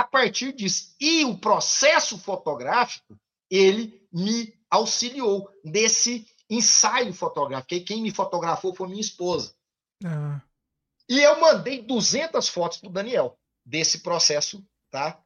a 0.00 0.04
partir 0.04 0.52
disso. 0.52 0.94
E 1.00 1.24
o 1.24 1.38
processo 1.38 2.18
fotográfico, 2.18 3.18
ele 3.50 4.06
me 4.12 4.52
auxiliou 4.70 5.50
nesse 5.64 6.26
ensaio 6.48 7.12
fotográfico. 7.12 7.74
E 7.74 7.80
quem 7.80 8.02
me 8.02 8.10
fotografou 8.10 8.74
foi 8.74 8.88
minha 8.88 9.00
esposa. 9.00 9.54
Ah. 10.04 10.40
E 11.08 11.20
eu 11.20 11.40
mandei 11.40 11.82
200 11.82 12.48
fotos 12.48 12.78
para 12.78 12.88
o 12.88 12.92
Daniel 12.92 13.38
desse 13.64 14.00
processo 14.00 14.64
tá? 14.90 15.18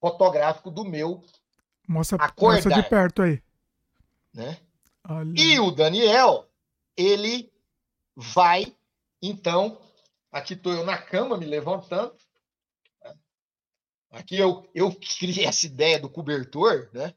fotográfico 0.00 0.70
do 0.70 0.84
meu 0.84 1.24
mostra, 1.88 2.16
acordar. 2.22 2.56
Mostra 2.56 2.82
de 2.82 2.88
perto 2.88 3.22
aí. 3.22 3.42
Né? 4.32 4.58
E 5.34 5.58
o 5.60 5.70
Daniel, 5.70 6.48
ele 6.96 7.50
vai, 8.14 8.74
então, 9.22 9.80
aqui 10.32 10.54
estou 10.54 10.72
eu 10.72 10.84
na 10.84 10.98
cama 10.98 11.38
me 11.38 11.46
levantando, 11.46 12.14
Aqui 14.16 14.36
eu, 14.38 14.68
eu 14.74 14.94
criei 14.94 15.44
essa 15.46 15.66
ideia 15.66 16.00
do 16.00 16.08
cobertor, 16.08 16.88
né? 16.92 17.14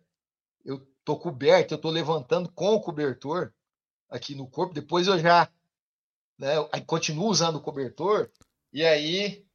Eu 0.65 0.85
tô 1.05 1.17
coberto, 1.17 1.73
eu 1.73 1.77
tô 1.77 1.89
levantando 1.89 2.51
com 2.51 2.75
o 2.75 2.81
cobertor 2.81 3.53
aqui 4.09 4.35
no 4.35 4.47
corpo. 4.47 4.73
Depois 4.73 5.07
eu 5.07 5.17
já 5.17 5.49
né, 6.37 6.55
continuo 6.85 7.29
usando 7.29 7.55
o 7.55 7.61
cobertor 7.61 8.29
e 8.71 8.85
aí 8.85 9.45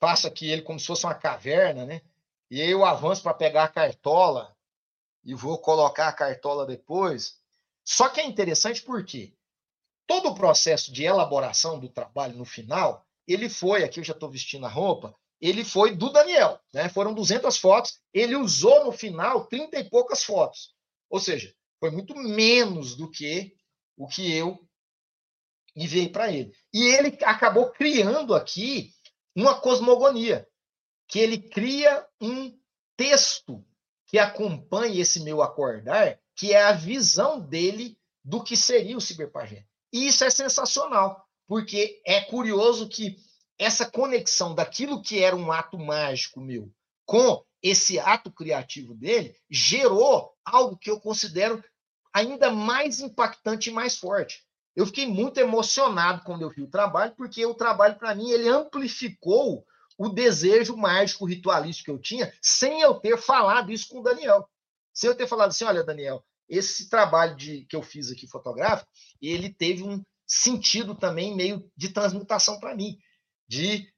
faço 0.00 0.26
aqui 0.26 0.50
ele 0.50 0.62
como 0.62 0.80
se 0.80 0.86
fosse 0.86 1.04
uma 1.04 1.14
caverna, 1.14 1.84
né? 1.84 2.00
E 2.50 2.60
aí 2.60 2.70
eu 2.70 2.84
avanço 2.84 3.22
para 3.22 3.34
pegar 3.34 3.64
a 3.64 3.68
cartola 3.68 4.56
e 5.22 5.34
vou 5.34 5.58
colocar 5.58 6.08
a 6.08 6.12
cartola 6.12 6.66
depois. 6.66 7.38
Só 7.84 8.08
que 8.08 8.20
é 8.20 8.26
interessante 8.26 8.82
porque 8.82 9.34
todo 10.06 10.30
o 10.30 10.34
processo 10.34 10.90
de 10.92 11.04
elaboração 11.04 11.78
do 11.78 11.88
trabalho 11.88 12.36
no 12.36 12.44
final, 12.44 13.06
ele 13.28 13.48
foi, 13.48 13.84
aqui 13.84 14.00
eu 14.00 14.04
já 14.04 14.14
estou 14.14 14.30
vestindo 14.30 14.66
a 14.66 14.68
roupa, 14.68 15.14
ele 15.40 15.64
foi 15.64 15.96
do 15.96 16.10
Daniel, 16.10 16.60
né? 16.72 16.88
Foram 16.88 17.14
200 17.14 17.56
fotos, 17.56 17.98
ele 18.12 18.36
usou 18.36 18.84
no 18.84 18.92
final 18.92 19.46
30 19.46 19.78
e 19.78 19.88
poucas 19.88 20.22
fotos. 20.22 20.74
Ou 21.08 21.18
seja, 21.18 21.54
foi 21.78 21.90
muito 21.90 22.14
menos 22.14 22.94
do 22.94 23.10
que 23.10 23.54
o 23.96 24.06
que 24.06 24.32
eu 24.32 24.60
enviei 25.74 26.08
para 26.08 26.30
ele. 26.30 26.52
E 26.72 26.82
ele 26.84 27.16
acabou 27.22 27.70
criando 27.70 28.34
aqui 28.34 28.92
uma 29.34 29.58
cosmogonia, 29.58 30.46
que 31.08 31.18
ele 31.18 31.38
cria 31.38 32.06
um 32.20 32.56
texto 32.96 33.64
que 34.06 34.18
acompanha 34.18 35.00
esse 35.00 35.20
meu 35.20 35.40
acordar, 35.40 36.18
que 36.36 36.52
é 36.52 36.62
a 36.62 36.72
visão 36.72 37.40
dele 37.40 37.96
do 38.24 38.42
que 38.42 38.56
seria 38.56 38.96
o 38.96 39.00
ciberpagé. 39.00 39.64
E 39.92 40.06
isso 40.06 40.24
é 40.24 40.30
sensacional, 40.30 41.24
porque 41.46 42.00
é 42.04 42.20
curioso 42.20 42.88
que 42.88 43.16
essa 43.60 43.84
conexão 43.84 44.54
daquilo 44.54 45.02
que 45.02 45.22
era 45.22 45.36
um 45.36 45.52
ato 45.52 45.78
mágico 45.78 46.40
meu 46.40 46.72
com 47.04 47.44
esse 47.62 47.98
ato 47.98 48.32
criativo 48.32 48.94
dele 48.94 49.36
gerou 49.50 50.32
algo 50.42 50.78
que 50.78 50.90
eu 50.90 50.98
considero 50.98 51.62
ainda 52.10 52.50
mais 52.50 53.00
impactante 53.00 53.68
e 53.68 53.72
mais 53.72 53.98
forte. 53.98 54.42
Eu 54.74 54.86
fiquei 54.86 55.06
muito 55.06 55.38
emocionado 55.38 56.22
quando 56.24 56.40
eu 56.40 56.48
vi 56.48 56.62
o 56.62 56.70
trabalho, 56.70 57.14
porque 57.14 57.44
o 57.44 57.54
trabalho, 57.54 57.98
para 57.98 58.14
mim, 58.14 58.30
ele 58.30 58.48
amplificou 58.48 59.66
o 59.98 60.08
desejo 60.08 60.74
mágico 60.74 61.26
ritualístico 61.26 61.84
que 61.84 61.90
eu 61.90 62.00
tinha, 62.00 62.32
sem 62.40 62.80
eu 62.80 62.94
ter 62.94 63.18
falado 63.18 63.70
isso 63.70 63.88
com 63.88 64.00
o 64.00 64.02
Daniel. 64.02 64.48
Sem 64.94 65.08
eu 65.08 65.14
ter 65.14 65.26
falado 65.26 65.50
assim: 65.50 65.64
olha, 65.64 65.84
Daniel, 65.84 66.24
esse 66.48 66.88
trabalho 66.88 67.36
de, 67.36 67.66
que 67.66 67.76
eu 67.76 67.82
fiz 67.82 68.10
aqui 68.10 68.26
fotográfico, 68.26 68.90
ele 69.20 69.52
teve 69.52 69.82
um 69.82 70.02
sentido 70.26 70.94
também 70.94 71.36
meio 71.36 71.70
de 71.76 71.90
transmutação 71.90 72.58
para 72.58 72.74
mim, 72.74 72.96
de, 73.50 73.92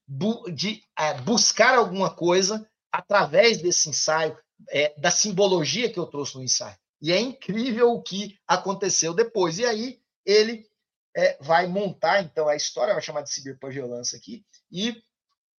de 0.55 0.83
é, 0.99 1.13
buscar 1.21 1.77
alguma 1.77 2.09
coisa 2.09 2.67
através 2.91 3.61
desse 3.61 3.91
ensaio, 3.91 4.35
é, 4.71 4.99
da 4.99 5.11
simbologia 5.11 5.93
que 5.93 5.99
eu 5.99 6.07
trouxe 6.07 6.37
no 6.37 6.43
ensaio. 6.43 6.77
E 7.03 7.13
é 7.13 7.21
incrível 7.21 7.93
o 7.93 8.03
que 8.03 8.39
aconteceu 8.49 9.13
depois. 9.13 9.59
E 9.59 9.67
aí 9.67 10.01
ele 10.25 10.67
é, 11.15 11.37
vai 11.39 11.67
montar, 11.67 12.23
então, 12.23 12.49
a 12.49 12.57
história, 12.57 12.95
vai 12.95 13.03
chamar 13.03 13.21
de 13.21 13.31
ciberpagiolância 13.31 14.17
aqui, 14.17 14.43
e 14.71 15.03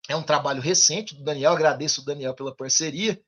é 0.09 0.17
um 0.17 0.23
trabalho 0.23 0.63
recente 0.63 1.15
do 1.15 1.23
Daniel, 1.23 1.53
agradeço 1.53 2.01
o 2.01 2.05
Daniel 2.05 2.33
pela 2.33 2.55
parceria, 2.57 3.21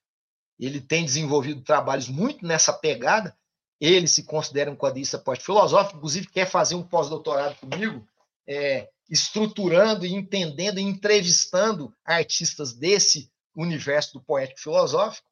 ele 0.59 0.81
tem 0.81 1.05
desenvolvido 1.05 1.61
trabalhos 1.61 2.09
muito 2.09 2.47
nessa 2.47 2.73
pegada, 2.73 3.37
ele 3.79 4.07
se 4.07 4.23
considera 4.23 4.71
um 4.71 4.77
quadrista 4.77 5.19
pós-filosófico, 5.19 5.99
inclusive 5.99 6.29
quer 6.29 6.47
fazer 6.47 6.75
um 6.75 6.83
pós-doutorado 6.83 7.57
comigo, 7.57 8.07
é, 8.47 8.89
estruturando 9.09 10.07
e 10.07 10.13
entendendo 10.15 10.79
e 10.79 10.83
entrevistando 10.83 11.95
artistas 12.05 12.73
desse 12.73 13.31
universo 13.55 14.15
do 14.15 14.21
poético 14.23 14.61
filosófico. 14.61 15.29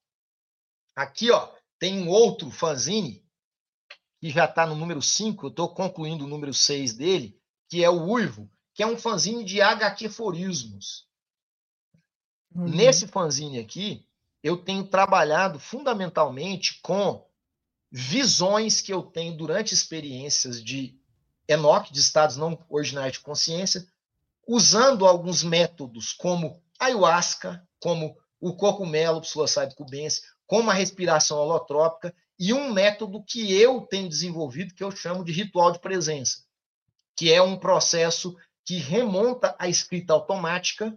Aqui, 0.95 1.31
ó, 1.31 1.51
tem 1.79 2.01
um 2.01 2.09
outro 2.09 2.51
fanzine, 2.51 3.25
que 4.21 4.31
já 4.31 4.45
está 4.45 4.67
no 4.67 4.77
número 4.77 5.03
5, 5.03 5.47
eu 5.47 5.51
estou 5.51 5.69
concluindo 5.75 6.25
o 6.25 6.29
número 6.29 6.55
6 6.55 6.95
dele, 6.95 7.41
que 7.69 7.83
é 7.83 7.91
o 7.91 8.05
Uivo, 8.05 8.49
que 8.75 8.83
é 8.83 8.87
um 8.87 8.97
fanzine 8.97 9.45
de 9.45 9.61
HQ-forismos. 9.61 11.09
Uhum. 12.55 12.69
Nesse 12.69 13.07
fanzine 13.07 13.59
aqui, 13.59 14.07
eu 14.43 14.57
tenho 14.57 14.87
trabalhado 14.87 15.59
fundamentalmente 15.59 16.81
com 16.83 17.27
visões 17.91 18.81
que 18.81 18.93
eu 18.93 19.03
tenho 19.03 19.37
durante 19.37 19.75
experiências 19.75 20.63
de 20.63 20.99
Enoch, 21.49 21.93
de 21.93 22.01
estados 22.01 22.37
não 22.37 22.59
originários 22.69 23.19
de 23.19 23.25
consciência, 23.25 23.87
usando 24.47 25.07
alguns 25.07 25.43
métodos 25.43 26.13
como 26.13 26.61
ayahuasca, 26.79 27.67
como 27.81 28.17
o 28.41 28.55
cogumelo 28.55 29.21
psilocybe 29.21 29.75
cubense, 29.75 30.23
como 30.47 30.71
a 30.71 30.75
respiração 30.75 31.39
holotrópica 31.39 32.15
e 32.39 32.53
um 32.53 32.73
método 32.73 33.23
que 33.25 33.53
eu 33.61 33.83
tenho 33.83 34.09
desenvolvido 34.09 34.75
que 34.75 34.83
eu 34.83 34.91
chamo 34.91 35.25
de 35.25 35.33
ritual 35.33 35.71
de 35.71 35.79
presença, 35.79 36.45
que 37.17 37.33
é 37.33 37.41
um 37.41 37.57
processo 37.57 38.37
que 38.65 38.77
remonta 38.77 39.55
à 39.59 39.69
escrita 39.69 40.13
automática. 40.13 40.97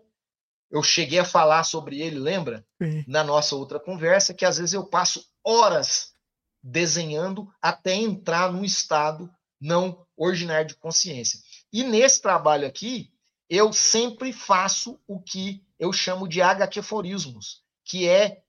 Eu 0.71 0.81
cheguei 0.81 1.19
a 1.19 1.25
falar 1.25 1.63
sobre 1.63 2.01
ele, 2.01 2.19
lembra? 2.19 2.65
Sim. 2.81 3.03
Na 3.07 3.23
nossa 3.23 3.55
outra 3.55 3.79
conversa, 3.79 4.33
que 4.33 4.43
às 4.43 4.57
vezes 4.57 4.73
eu 4.73 4.85
passo 4.85 5.23
horas 5.43 6.13
desenhando 6.61 7.47
até 7.61 7.93
entrar 7.93 8.51
num 8.51 8.63
estado 8.63 9.29
não 9.65 10.05
originário 10.15 10.67
de 10.67 10.75
consciência. 10.75 11.39
E 11.73 11.83
nesse 11.83 12.21
trabalho 12.21 12.67
aqui, 12.67 13.11
eu 13.49 13.73
sempre 13.73 14.31
faço 14.31 14.99
o 15.07 15.19
que 15.19 15.65
eu 15.79 15.91
chamo 15.91 16.27
de 16.27 16.41
HQforismos, 16.41 17.63
que 17.83 18.07
é 18.07 18.43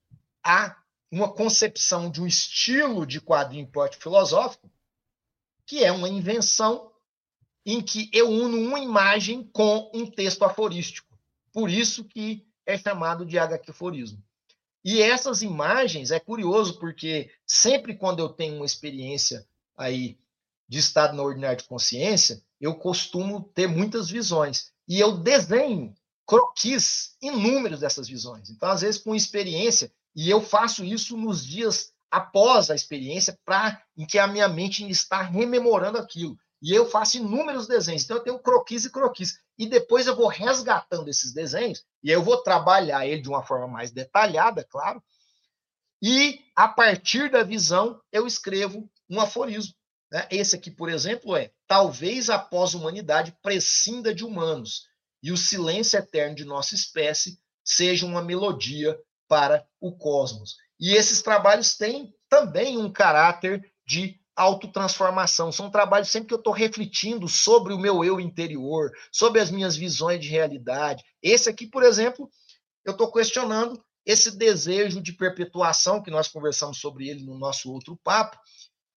a 0.44 0.76
uma 1.10 1.32
concepção 1.32 2.10
de 2.10 2.20
um 2.20 2.26
estilo 2.26 3.06
de 3.06 3.20
quadrinho 3.20 3.66
poético 3.66 4.02
filosófico, 4.02 4.70
que 5.64 5.82
é 5.82 5.90
uma 5.90 6.08
invenção 6.08 6.92
em 7.64 7.80
que 7.80 8.10
eu 8.12 8.28
uno 8.28 8.58
uma 8.58 8.78
imagem 8.78 9.42
com 9.52 9.90
um 9.94 10.08
texto 10.08 10.44
aforístico. 10.44 11.18
Por 11.52 11.70
isso 11.70 12.04
que 12.04 12.46
é 12.64 12.76
chamado 12.76 13.24
de 13.24 13.38
HQforismo. 13.38 14.22
E 14.84 15.00
essas 15.00 15.42
imagens 15.42 16.10
é 16.10 16.20
curioso 16.20 16.78
porque 16.78 17.30
sempre 17.44 17.96
quando 17.96 18.20
eu 18.20 18.28
tenho 18.28 18.56
uma 18.56 18.66
experiência 18.66 19.46
aí 19.76 20.18
de 20.68 20.78
estado 20.78 21.16
na 21.16 21.22
ordinária 21.22 21.56
de 21.56 21.64
consciência, 21.64 22.42
eu 22.60 22.74
costumo 22.74 23.50
ter 23.54 23.66
muitas 23.66 24.10
visões 24.10 24.72
e 24.88 24.98
eu 24.98 25.18
desenho 25.18 25.94
croquis 26.26 27.16
inúmeros 27.22 27.80
dessas 27.80 28.08
visões. 28.08 28.50
Então, 28.50 28.68
às 28.68 28.80
vezes, 28.80 29.00
com 29.00 29.14
experiência, 29.14 29.92
e 30.14 30.28
eu 30.28 30.40
faço 30.40 30.84
isso 30.84 31.16
nos 31.16 31.44
dias 31.44 31.92
após 32.10 32.70
a 32.70 32.74
experiência, 32.74 33.38
para 33.44 33.80
em 33.96 34.06
que 34.06 34.18
a 34.18 34.26
minha 34.26 34.48
mente 34.48 34.88
está 34.88 35.22
rememorando 35.22 35.98
aquilo. 35.98 36.36
E 36.62 36.72
eu 36.72 36.88
faço 36.88 37.18
inúmeros 37.18 37.66
desenhos. 37.66 38.04
Então 38.04 38.16
eu 38.16 38.22
tenho 38.22 38.38
croquis 38.38 38.84
e 38.84 38.90
croquis. 38.90 39.38
E 39.58 39.66
depois 39.66 40.06
eu 40.06 40.16
vou 40.16 40.26
resgatando 40.26 41.08
esses 41.08 41.32
desenhos, 41.32 41.84
e 42.02 42.10
eu 42.10 42.22
vou 42.22 42.38
trabalhar 42.38 43.06
ele 43.06 43.20
de 43.20 43.28
uma 43.28 43.42
forma 43.42 43.68
mais 43.68 43.90
detalhada, 43.90 44.64
claro. 44.64 45.02
E 46.02 46.40
a 46.54 46.66
partir 46.66 47.30
da 47.30 47.42
visão, 47.42 48.00
eu 48.10 48.26
escrevo 48.26 48.88
um 49.08 49.20
aforismo. 49.20 49.74
Né? 50.10 50.26
Esse 50.30 50.56
aqui, 50.56 50.70
por 50.70 50.88
exemplo, 50.88 51.36
é: 51.36 51.50
talvez 51.66 52.30
a 52.30 52.38
pós-humanidade 52.38 53.36
prescinda 53.42 54.14
de 54.14 54.24
humanos, 54.24 54.86
e 55.22 55.32
o 55.32 55.36
silêncio 55.36 55.98
eterno 55.98 56.36
de 56.36 56.44
nossa 56.44 56.74
espécie 56.74 57.38
seja 57.64 58.06
uma 58.06 58.22
melodia 58.22 58.96
para 59.28 59.66
o 59.80 59.92
cosmos. 59.96 60.56
E 60.78 60.94
esses 60.94 61.22
trabalhos 61.22 61.76
têm 61.76 62.14
também 62.28 62.78
um 62.78 62.92
caráter 62.92 63.72
de 63.86 64.20
autotransformação. 64.36 65.50
São 65.50 65.70
trabalhos 65.70 66.10
sempre 66.10 66.28
que 66.28 66.34
eu 66.34 66.38
estou 66.38 66.52
refletindo 66.52 67.26
sobre 67.26 67.72
o 67.72 67.78
meu 67.78 68.04
eu 68.04 68.20
interior, 68.20 68.92
sobre 69.10 69.40
as 69.40 69.50
minhas 69.50 69.74
visões 69.76 70.20
de 70.20 70.28
realidade. 70.28 71.02
Esse 71.22 71.48
aqui, 71.48 71.66
por 71.66 71.82
exemplo, 71.82 72.30
eu 72.84 72.92
estou 72.92 73.10
questionando 73.10 73.82
esse 74.04 74.36
desejo 74.36 75.00
de 75.00 75.12
perpetuação, 75.12 76.00
que 76.00 76.10
nós 76.10 76.28
conversamos 76.28 76.78
sobre 76.78 77.08
ele 77.08 77.24
no 77.24 77.36
nosso 77.36 77.72
outro 77.72 77.98
papo, 78.04 78.38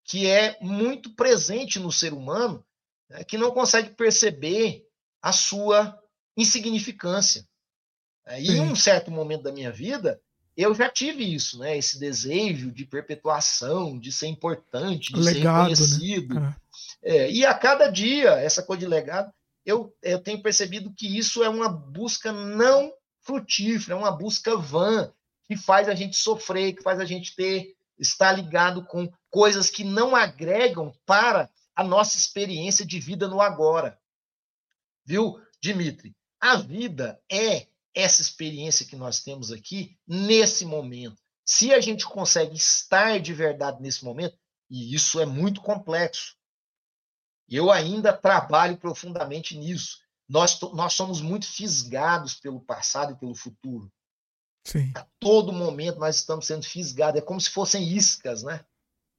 que 0.10 0.26
é 0.26 0.58
muito 0.60 1.12
presente 1.12 1.78
no 1.80 1.92
ser 1.92 2.14
humano, 2.14 2.66
né, 3.08 3.24
que 3.24 3.38
não 3.38 3.52
consegue 3.52 3.92
perceber 3.92 4.84
a 5.22 5.32
sua 5.32 5.96
insignificância. 6.36 7.48
É, 8.26 8.42
e 8.42 8.50
em 8.50 8.60
um 8.60 8.76
certo 8.76 9.12
momento 9.12 9.44
da 9.44 9.52
minha 9.52 9.72
vida, 9.72 10.20
eu 10.58 10.74
já 10.74 10.90
tive 10.90 11.32
isso, 11.32 11.60
né? 11.60 11.78
Esse 11.78 12.00
desejo 12.00 12.72
de 12.72 12.86
perpetuação, 12.86 14.00
de 14.00 14.12
ser 14.12 14.26
importante, 14.26 15.14
de 15.14 15.20
legado, 15.20 15.76
ser 15.76 15.84
né? 15.84 15.88
reconhecido. 15.88 16.40
Né? 16.40 16.56
É, 17.04 17.32
e 17.32 17.46
a 17.46 17.54
cada 17.54 17.88
dia, 17.88 18.32
essa 18.32 18.64
coisa 18.64 18.80
de 18.80 18.88
legado, 18.88 19.32
eu, 19.64 19.96
eu 20.02 20.20
tenho 20.20 20.42
percebido 20.42 20.92
que 20.92 21.20
isso 21.20 21.44
é 21.44 21.50
uma 21.50 21.70
busca 21.70 22.32
não 22.32 22.92
frutífera, 23.22 23.94
é 23.94 24.00
uma 24.00 24.12
busca 24.12 24.58
vã, 24.58 25.14
que 25.46 25.56
faz 25.56 25.88
a 25.88 25.94
gente 25.94 26.18
sofrer, 26.18 26.74
que 26.74 26.82
faz 26.82 27.00
a 27.00 27.06
gente 27.06 27.36
ter 27.36 27.76
estar 28.00 28.32
ligado 28.32 28.86
com 28.86 29.12
coisas 29.30 29.70
que 29.70 29.84
não 29.84 30.16
agregam 30.16 30.94
para 31.06 31.50
a 31.76 31.84
nossa 31.84 32.18
experiência 32.18 32.86
de 32.86 33.00
vida 33.00 33.28
no 33.28 33.42
agora. 33.42 34.00
Viu, 35.06 35.40
Dimitri? 35.62 36.16
A 36.40 36.56
vida 36.56 37.22
é 37.32 37.68
essa 37.94 38.22
experiência 38.22 38.86
que 38.86 38.96
nós 38.96 39.22
temos 39.22 39.52
aqui 39.52 39.98
nesse 40.08 40.66
momento. 40.66 41.18
Se 41.46 41.74
a 41.74 41.82
gente 41.82 42.06
consegue 42.06 42.56
estar 42.56 43.20
de 43.20 43.34
verdade 43.34 43.82
nesse 43.82 44.06
momento, 44.06 44.38
e 44.70 44.94
isso 44.94 45.20
é 45.20 45.26
muito 45.26 45.62
complexo, 45.62 46.36
eu 47.50 47.72
ainda 47.72 48.14
trabalho 48.14 48.78
profundamente 48.78 49.58
nisso. 49.58 50.00
Nós, 50.28 50.60
nós 50.62 50.94
somos 50.94 51.22
muito 51.22 51.48
fisgados 51.48 52.36
pelo 52.36 52.62
passado 52.62 53.14
e 53.14 53.18
pelo 53.18 53.34
futuro. 53.34 53.92
Sim. 54.70 54.92
A 54.96 55.06
todo 55.20 55.52
momento 55.52 56.00
nós 56.00 56.18
estamos 56.18 56.46
sendo 56.46 56.64
fisgados. 56.64 57.20
É 57.20 57.24
como 57.24 57.42
se 57.42 57.50
fossem 57.50 57.88
iscas, 57.88 58.44
né? 58.44 58.64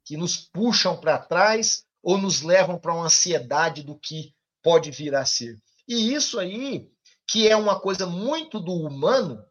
Que 0.04 0.16
nos 0.16 0.36
puxam 0.36 0.96
para 0.96 1.18
trás 1.18 1.84
ou 2.02 2.16
nos 2.16 2.42
levam 2.42 2.78
para 2.78 2.94
uma 2.94 3.06
ansiedade 3.06 3.82
do 3.82 3.98
que 3.98 4.32
pode 4.62 4.90
vir 4.90 5.14
a 5.14 5.24
ser. 5.24 5.60
E 5.88 6.14
isso 6.14 6.38
aí 6.38 6.88
que 7.26 7.48
é 7.48 7.56
uma 7.56 7.78
coisa 7.78 8.06
muito 8.06 8.58
do 8.58 8.72
humano, 8.72 9.44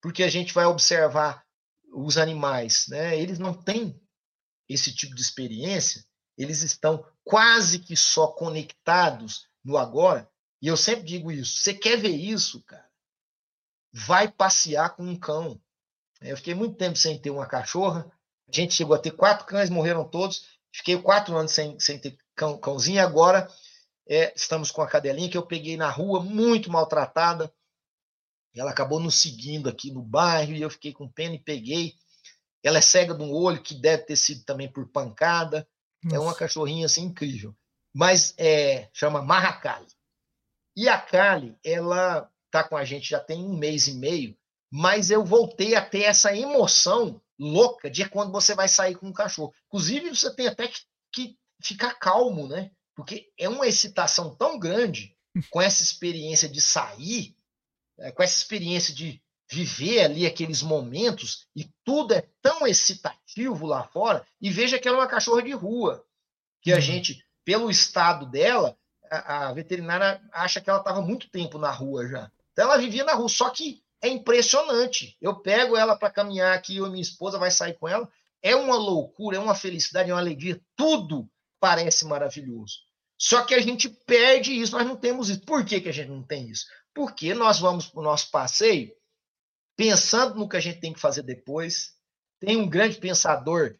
porque 0.00 0.22
a 0.22 0.28
gente 0.28 0.54
vai 0.54 0.66
observar 0.66 1.44
os 1.92 2.16
animais, 2.16 2.86
né? 2.88 3.18
Eles 3.18 3.38
não 3.38 3.52
têm 3.52 4.00
esse 4.68 4.94
tipo 4.94 5.14
de 5.14 5.20
experiência, 5.20 6.04
eles 6.38 6.62
estão 6.62 7.04
quase 7.24 7.80
que 7.80 7.96
só 7.96 8.28
conectados 8.28 9.48
no 9.64 9.76
agora. 9.76 10.30
E 10.62 10.68
eu 10.68 10.76
sempre 10.76 11.04
digo 11.04 11.30
isso: 11.30 11.60
você 11.60 11.74
quer 11.74 11.96
ver 11.96 12.14
isso, 12.14 12.62
cara? 12.62 12.89
Vai 13.92 14.28
passear 14.28 14.94
com 14.96 15.02
um 15.02 15.16
cão. 15.16 15.60
Eu 16.20 16.36
fiquei 16.36 16.54
muito 16.54 16.76
tempo 16.76 16.96
sem 16.96 17.18
ter 17.18 17.30
uma 17.30 17.46
cachorra. 17.46 18.10
A 18.48 18.52
gente 18.54 18.74
chegou 18.74 18.94
a 18.94 18.98
ter 18.98 19.12
quatro 19.12 19.46
cães, 19.46 19.70
morreram 19.70 20.04
todos. 20.04 20.58
Fiquei 20.72 21.00
quatro 21.00 21.36
anos 21.36 21.52
sem, 21.52 21.78
sem 21.80 21.98
ter 21.98 22.16
cão, 22.34 22.58
cãozinho. 22.58 23.02
Agora 23.02 23.48
é, 24.08 24.32
estamos 24.34 24.70
com 24.70 24.82
a 24.82 24.88
cadelinha 24.88 25.30
que 25.30 25.36
eu 25.36 25.46
peguei 25.46 25.76
na 25.76 25.90
rua, 25.90 26.22
muito 26.22 26.70
maltratada. 26.70 27.52
Ela 28.54 28.70
acabou 28.70 28.98
nos 28.98 29.20
seguindo 29.20 29.68
aqui 29.68 29.92
no 29.92 30.02
bairro 30.02 30.52
e 30.52 30.62
eu 30.62 30.70
fiquei 30.70 30.92
com 30.92 31.08
pena 31.08 31.36
e 31.36 31.38
peguei. 31.38 31.94
Ela 32.62 32.78
é 32.78 32.82
cega 32.82 33.14
de 33.14 33.22
um 33.22 33.32
olho, 33.32 33.62
que 33.62 33.74
deve 33.74 34.02
ter 34.04 34.16
sido 34.16 34.44
também 34.44 34.70
por 34.70 34.86
pancada. 34.88 35.66
Nossa. 36.02 36.16
É 36.16 36.18
uma 36.18 36.34
cachorrinha 36.34 36.86
assim 36.86 37.02
incrível. 37.02 37.54
Mas 37.94 38.34
é, 38.36 38.88
chama 38.92 39.22
Marracali. 39.22 39.86
E 40.76 40.88
a 40.88 40.98
Kali, 40.98 41.56
ela 41.64 42.30
tá 42.50 42.64
com 42.64 42.76
a 42.76 42.84
gente 42.84 43.08
já 43.08 43.20
tem 43.20 43.44
um 43.44 43.56
mês 43.56 43.86
e 43.86 43.94
meio, 43.94 44.36
mas 44.70 45.10
eu 45.10 45.24
voltei 45.24 45.74
a 45.74 45.84
ter 45.84 46.02
essa 46.02 46.36
emoção 46.36 47.20
louca 47.38 47.90
de 47.90 48.08
quando 48.08 48.32
você 48.32 48.54
vai 48.54 48.68
sair 48.68 48.94
com 48.94 49.08
um 49.08 49.12
cachorro. 49.12 49.52
Inclusive, 49.66 50.10
você 50.10 50.34
tem 50.34 50.46
até 50.46 50.68
que, 50.68 50.80
que 51.12 51.38
ficar 51.60 51.94
calmo, 51.94 52.46
né? 52.46 52.70
porque 53.00 53.32
é 53.38 53.48
uma 53.48 53.66
excitação 53.66 54.34
tão 54.34 54.58
grande 54.58 55.16
com 55.48 55.60
essa 55.60 55.82
experiência 55.82 56.46
de 56.46 56.60
sair, 56.60 57.34
é, 57.98 58.12
com 58.12 58.22
essa 58.22 58.36
experiência 58.36 58.94
de 58.94 59.22
viver 59.50 60.02
ali 60.02 60.26
aqueles 60.26 60.62
momentos, 60.62 61.46
e 61.56 61.64
tudo 61.82 62.12
é 62.12 62.28
tão 62.42 62.66
excitativo 62.66 63.66
lá 63.66 63.84
fora, 63.84 64.26
e 64.38 64.50
veja 64.50 64.78
que 64.78 64.86
ela 64.86 64.98
é 64.98 65.00
uma 65.00 65.08
cachorra 65.08 65.42
de 65.42 65.52
rua, 65.52 66.04
que 66.60 66.72
a 66.72 66.76
uhum. 66.76 66.80
gente, 66.82 67.24
pelo 67.42 67.70
estado 67.70 68.26
dela, 68.26 68.76
a, 69.10 69.48
a 69.48 69.52
veterinária 69.54 70.22
acha 70.30 70.60
que 70.60 70.68
ela 70.68 70.80
estava 70.80 71.00
muito 71.00 71.30
tempo 71.30 71.58
na 71.58 71.70
rua 71.70 72.06
já. 72.06 72.30
Então 72.52 72.66
ela 72.66 72.78
vivia 72.78 73.04
na 73.04 73.14
rua, 73.14 73.28
só 73.28 73.50
que 73.50 73.82
é 74.02 74.08
impressionante. 74.08 75.16
Eu 75.20 75.36
pego 75.40 75.76
ela 75.76 75.96
para 75.96 76.10
caminhar 76.10 76.56
aqui, 76.56 76.76
eu 76.76 76.86
e 76.86 76.90
minha 76.90 77.02
esposa 77.02 77.38
vai 77.38 77.50
sair 77.50 77.74
com 77.74 77.88
ela. 77.88 78.08
É 78.42 78.56
uma 78.56 78.76
loucura, 78.76 79.36
é 79.36 79.40
uma 79.40 79.54
felicidade, 79.54 80.10
é 80.10 80.14
uma 80.14 80.20
alegria. 80.20 80.60
Tudo 80.74 81.28
parece 81.60 82.06
maravilhoso. 82.06 82.78
Só 83.18 83.42
que 83.42 83.54
a 83.54 83.60
gente 83.60 83.88
perde 83.88 84.58
isso, 84.58 84.72
nós 84.72 84.86
não 84.86 84.96
temos 84.96 85.28
isso. 85.28 85.42
Por 85.42 85.64
que, 85.64 85.80
que 85.80 85.90
a 85.90 85.92
gente 85.92 86.08
não 86.08 86.22
tem 86.22 86.48
isso? 86.48 86.66
Porque 86.94 87.34
nós 87.34 87.58
vamos 87.58 87.86
para 87.86 88.00
o 88.00 88.04
nosso 88.04 88.30
passeio 88.30 88.90
pensando 89.76 90.36
no 90.36 90.48
que 90.48 90.56
a 90.56 90.60
gente 90.60 90.80
tem 90.80 90.92
que 90.92 91.00
fazer 91.00 91.22
depois. 91.22 91.94
Tem 92.40 92.56
um 92.56 92.68
grande 92.68 92.96
pensador, 92.96 93.76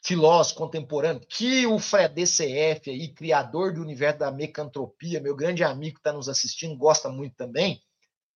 filósofo 0.00 0.58
contemporâneo, 0.58 1.20
que 1.28 1.66
o 1.66 1.80
Fred 1.80 2.14
DCF, 2.14 2.90
aí, 2.90 3.12
criador 3.12 3.74
do 3.74 3.82
universo 3.82 4.20
da 4.20 4.30
mecantropia, 4.30 5.20
meu 5.20 5.34
grande 5.34 5.64
amigo 5.64 5.94
que 5.94 6.00
está 6.00 6.12
nos 6.12 6.28
assistindo, 6.28 6.76
gosta 6.76 7.08
muito 7.08 7.34
também, 7.34 7.82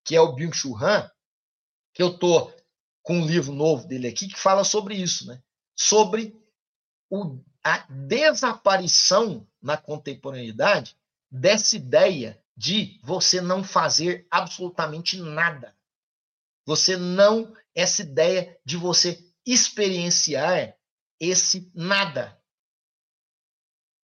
que 0.05 0.17
é 0.17 0.21
o 0.21 0.33
Byung-Chul 0.33 0.77
Han, 0.77 1.11
que 1.95 2.03
eu 2.03 2.19
tô 2.19 2.53
com 3.03 3.19
um 3.19 3.27
livro 3.27 3.53
novo 3.53 3.87
dele 3.87 4.09
aqui 4.09 4.29
que 4.29 4.39
fala 4.39 4.65
sobre 4.65 4.95
isso, 4.95 5.27
né? 5.27 5.43
Sobre 5.77 6.37
o, 7.09 7.39
a 7.65 7.79
desaparição 7.89 9.47
na 9.61 9.77
contemporaneidade 9.77 10.97
dessa 11.31 11.77
ideia 11.77 12.43
de 12.57 13.01
você 13.03 13.41
não 13.41 13.65
fazer 13.65 14.27
absolutamente 14.31 15.17
nada. 15.17 15.77
Você 16.67 16.97
não 16.97 17.55
essa 17.75 18.03
ideia 18.03 18.59
de 18.65 18.77
você 18.77 19.25
experienciar 19.47 20.77
esse 21.19 21.71
nada. 21.75 22.39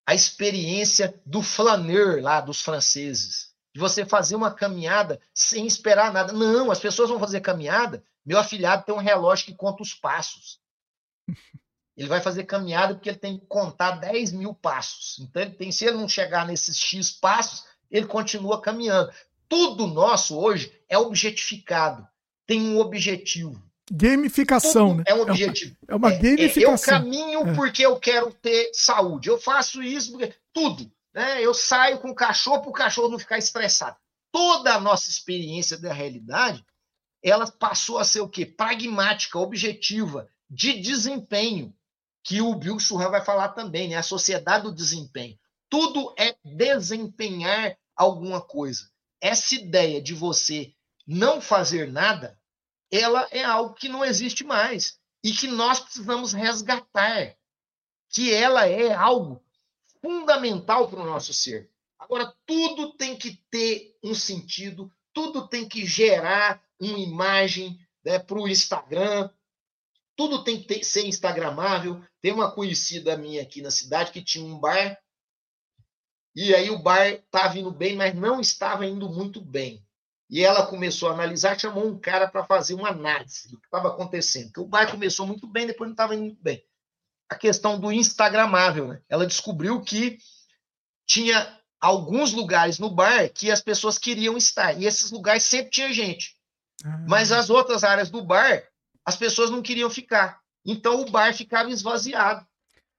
A 0.06 0.14
experiência 0.14 1.20
do 1.26 1.42
flaneur 1.42 2.22
lá 2.22 2.40
dos 2.40 2.62
franceses 2.62 3.45
de 3.76 3.80
você 3.80 4.06
fazer 4.06 4.34
uma 4.34 4.50
caminhada 4.50 5.20
sem 5.34 5.66
esperar 5.66 6.10
nada. 6.10 6.32
Não, 6.32 6.70
as 6.70 6.80
pessoas 6.80 7.10
vão 7.10 7.20
fazer 7.20 7.42
caminhada. 7.42 8.02
Meu 8.24 8.38
afilhado 8.38 8.86
tem 8.86 8.94
um 8.94 8.98
relógio 8.98 9.44
que 9.44 9.54
conta 9.54 9.82
os 9.82 9.92
passos. 9.92 10.58
Ele 11.94 12.08
vai 12.08 12.22
fazer 12.22 12.44
caminhada 12.44 12.94
porque 12.94 13.08
ele 13.08 13.16
tem 13.16 13.38
que 13.38 13.46
contar 13.46 13.92
10 13.92 14.32
mil 14.32 14.52
passos. 14.52 15.18
Então, 15.18 15.40
ele 15.40 15.52
tem, 15.52 15.72
se 15.72 15.86
ele 15.86 15.96
não 15.96 16.06
chegar 16.06 16.46
nesses 16.46 16.78
X 16.78 17.10
passos, 17.10 17.64
ele 17.90 18.04
continua 18.04 18.60
caminhando. 18.60 19.10
Tudo 19.48 19.86
nosso 19.86 20.38
hoje 20.38 20.70
é 20.90 20.98
objetificado, 20.98 22.06
tem 22.46 22.60
um 22.60 22.78
objetivo. 22.78 23.62
Gamificação, 23.90 24.88
Tudo 24.88 24.98
né? 24.98 25.04
É 25.06 25.14
um 25.14 25.22
objetivo. 25.22 25.74
É 25.88 25.94
uma, 25.94 26.10
é 26.10 26.12
uma 26.12 26.22
gamificação. 26.22 26.94
eu 26.94 27.00
caminho 27.00 27.48
é. 27.48 27.54
porque 27.54 27.86
eu 27.86 27.98
quero 27.98 28.30
ter 28.30 28.70
saúde. 28.74 29.30
Eu 29.30 29.40
faço 29.40 29.82
isso 29.82 30.12
porque. 30.12 30.34
Tudo. 30.52 30.92
Né? 31.16 31.42
Eu 31.42 31.54
saio 31.54 31.98
com 31.98 32.10
o 32.10 32.14
cachorro 32.14 32.60
para 32.60 32.70
o 32.70 32.74
cachorro 32.74 33.08
não 33.08 33.18
ficar 33.18 33.38
estressado. 33.38 33.96
Toda 34.30 34.74
a 34.74 34.80
nossa 34.80 35.08
experiência 35.08 35.78
da 35.78 35.90
realidade, 35.90 36.62
ela 37.24 37.50
passou 37.50 37.96
a 37.98 38.04
ser 38.04 38.20
o 38.20 38.28
quê? 38.28 38.44
Pragmática, 38.44 39.38
objetiva, 39.38 40.28
de 40.50 40.78
desempenho, 40.78 41.74
que 42.22 42.42
o 42.42 42.54
Bill 42.54 42.78
Churran 42.78 43.08
vai 43.08 43.24
falar 43.24 43.48
também, 43.50 43.88
né? 43.88 43.96
A 43.96 44.02
sociedade 44.02 44.64
do 44.64 44.74
desempenho. 44.74 45.38
Tudo 45.70 46.14
é 46.18 46.36
desempenhar 46.44 47.78
alguma 47.96 48.42
coisa. 48.42 48.90
Essa 49.18 49.54
ideia 49.54 50.02
de 50.02 50.12
você 50.12 50.74
não 51.06 51.40
fazer 51.40 51.90
nada, 51.90 52.38
ela 52.92 53.26
é 53.30 53.42
algo 53.42 53.74
que 53.74 53.88
não 53.88 54.04
existe 54.04 54.44
mais 54.44 54.98
e 55.24 55.32
que 55.32 55.46
nós 55.46 55.80
precisamos 55.80 56.34
resgatar, 56.34 57.34
que 58.10 58.34
ela 58.34 58.66
é 58.66 58.92
algo 58.92 59.45
fundamental 60.00 60.88
para 60.88 61.00
o 61.00 61.06
nosso 61.06 61.32
ser. 61.32 61.70
Agora, 61.98 62.32
tudo 62.44 62.92
tem 62.96 63.16
que 63.16 63.40
ter 63.50 63.96
um 64.02 64.14
sentido, 64.14 64.92
tudo 65.12 65.48
tem 65.48 65.68
que 65.68 65.86
gerar 65.86 66.62
uma 66.80 66.98
imagem 66.98 67.78
né, 68.04 68.18
para 68.18 68.38
o 68.38 68.48
Instagram, 68.48 69.30
tudo 70.14 70.44
tem 70.44 70.60
que 70.60 70.66
ter, 70.66 70.84
ser 70.84 71.06
instagramável. 71.06 72.02
Tem 72.22 72.32
uma 72.32 72.50
conhecida 72.50 73.16
minha 73.16 73.42
aqui 73.42 73.62
na 73.62 73.70
cidade 73.70 74.12
que 74.12 74.22
tinha 74.22 74.44
um 74.44 74.58
bar, 74.58 74.98
e 76.34 76.54
aí 76.54 76.70
o 76.70 76.78
bar 76.78 77.06
estava 77.06 77.58
indo 77.58 77.70
bem, 77.70 77.96
mas 77.96 78.14
não 78.14 78.40
estava 78.40 78.84
indo 78.84 79.08
muito 79.08 79.40
bem. 79.40 79.82
E 80.28 80.44
ela 80.44 80.66
começou 80.66 81.08
a 81.08 81.12
analisar, 81.12 81.58
chamou 81.58 81.86
um 81.86 81.98
cara 81.98 82.28
para 82.28 82.44
fazer 82.44 82.74
uma 82.74 82.90
análise 82.90 83.48
do 83.48 83.58
que 83.58 83.66
estava 83.66 83.88
acontecendo. 83.88 84.46
Porque 84.46 84.60
o 84.60 84.66
bar 84.66 84.90
começou 84.90 85.26
muito 85.26 85.46
bem, 85.46 85.66
depois 85.66 85.88
não 85.88 85.94
estava 85.94 86.14
indo 86.14 86.24
muito 86.24 86.42
bem 86.42 86.62
a 87.28 87.34
questão 87.34 87.78
do 87.78 87.92
Instagramável. 87.92 88.88
Né? 88.88 89.00
Ela 89.08 89.26
descobriu 89.26 89.80
que 89.80 90.18
tinha 91.06 91.60
alguns 91.80 92.32
lugares 92.32 92.78
no 92.78 92.90
bar 92.90 93.28
que 93.28 93.50
as 93.50 93.60
pessoas 93.60 93.98
queriam 93.98 94.36
estar. 94.36 94.72
E 94.72 94.86
esses 94.86 95.10
lugares 95.10 95.42
sempre 95.42 95.70
tinha 95.70 95.92
gente. 95.92 96.36
Ah. 96.84 97.04
Mas 97.08 97.32
as 97.32 97.50
outras 97.50 97.84
áreas 97.84 98.10
do 98.10 98.22
bar, 98.22 98.62
as 99.04 99.16
pessoas 99.16 99.50
não 99.50 99.62
queriam 99.62 99.90
ficar. 99.90 100.40
Então 100.64 101.00
o 101.00 101.10
bar 101.10 101.32
ficava 101.34 101.70
esvaziado. 101.70 102.46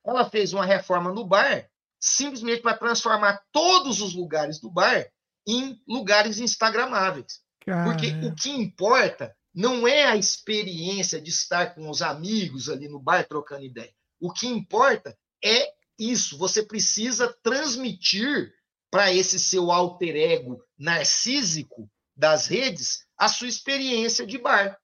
Ela 0.05 0.29
fez 0.29 0.53
uma 0.53 0.65
reforma 0.65 1.11
no 1.11 1.25
bar, 1.25 1.67
simplesmente 1.99 2.61
para 2.61 2.77
transformar 2.77 3.41
todos 3.51 3.99
os 3.99 4.13
lugares 4.13 4.59
do 4.59 4.71
bar 4.71 5.05
em 5.45 5.81
lugares 5.87 6.39
instagramáveis. 6.39 7.41
Porque 7.83 8.07
o 8.25 8.33
que 8.33 8.49
importa 8.49 9.35
não 9.53 9.87
é 9.87 10.05
a 10.05 10.15
experiência 10.15 11.19
de 11.19 11.29
estar 11.29 11.75
com 11.75 11.89
os 11.89 12.01
amigos 12.01 12.69
ali 12.69 12.87
no 12.87 12.99
bar 12.99 13.27
trocando 13.27 13.65
ideia. 13.65 13.93
O 14.19 14.31
que 14.31 14.47
importa 14.47 15.17
é 15.43 15.73
isso. 15.97 16.37
Você 16.37 16.63
precisa 16.63 17.33
transmitir 17.43 18.53
para 18.89 19.13
esse 19.13 19.39
seu 19.39 19.71
alter 19.71 20.15
ego 20.15 20.63
narcísico 20.77 21.89
das 22.15 22.47
redes 22.47 23.05
a 23.17 23.27
sua 23.27 23.47
experiência 23.47 24.25
de 24.25 24.37
bar. 24.37 24.79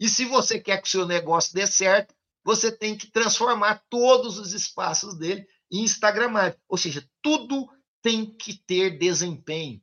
E 0.00 0.08
se 0.08 0.24
você 0.24 0.58
quer 0.58 0.80
que 0.80 0.88
o 0.88 0.90
seu 0.90 1.06
negócio 1.06 1.54
dê 1.54 1.66
certo, 1.66 2.14
você 2.44 2.72
tem 2.72 2.96
que 2.96 3.10
transformar 3.10 3.84
todos 3.88 4.38
os 4.38 4.52
espaços 4.52 5.16
dele 5.16 5.46
em 5.70 5.84
Instagramável. 5.84 6.58
Ou 6.68 6.76
seja, 6.76 7.08
tudo 7.22 7.68
tem 8.02 8.26
que 8.26 8.54
ter 8.54 8.98
desempenho. 8.98 9.80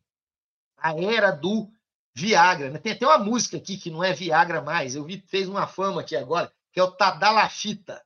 A 0.77 0.94
era 0.94 1.31
do 1.31 1.72
Viagra. 2.14 2.69
Né? 2.69 2.80
Tem 2.80 2.91
até 2.91 3.06
uma 3.06 3.18
música 3.18 3.57
aqui 3.57 3.77
que 3.77 3.90
não 3.90 4.03
é 4.03 4.14
Viagra 4.14 4.61
mais. 4.61 4.95
Eu 4.95 5.06
vi, 5.06 5.23
fez 5.27 5.48
uma 5.48 5.68
fama 5.68 6.02
aqui 6.02 6.15
agora, 6.15 6.52
que 6.73 6.80
é 6.80 6.84
o 6.84 6.91
Tadalafita. 6.91 8.03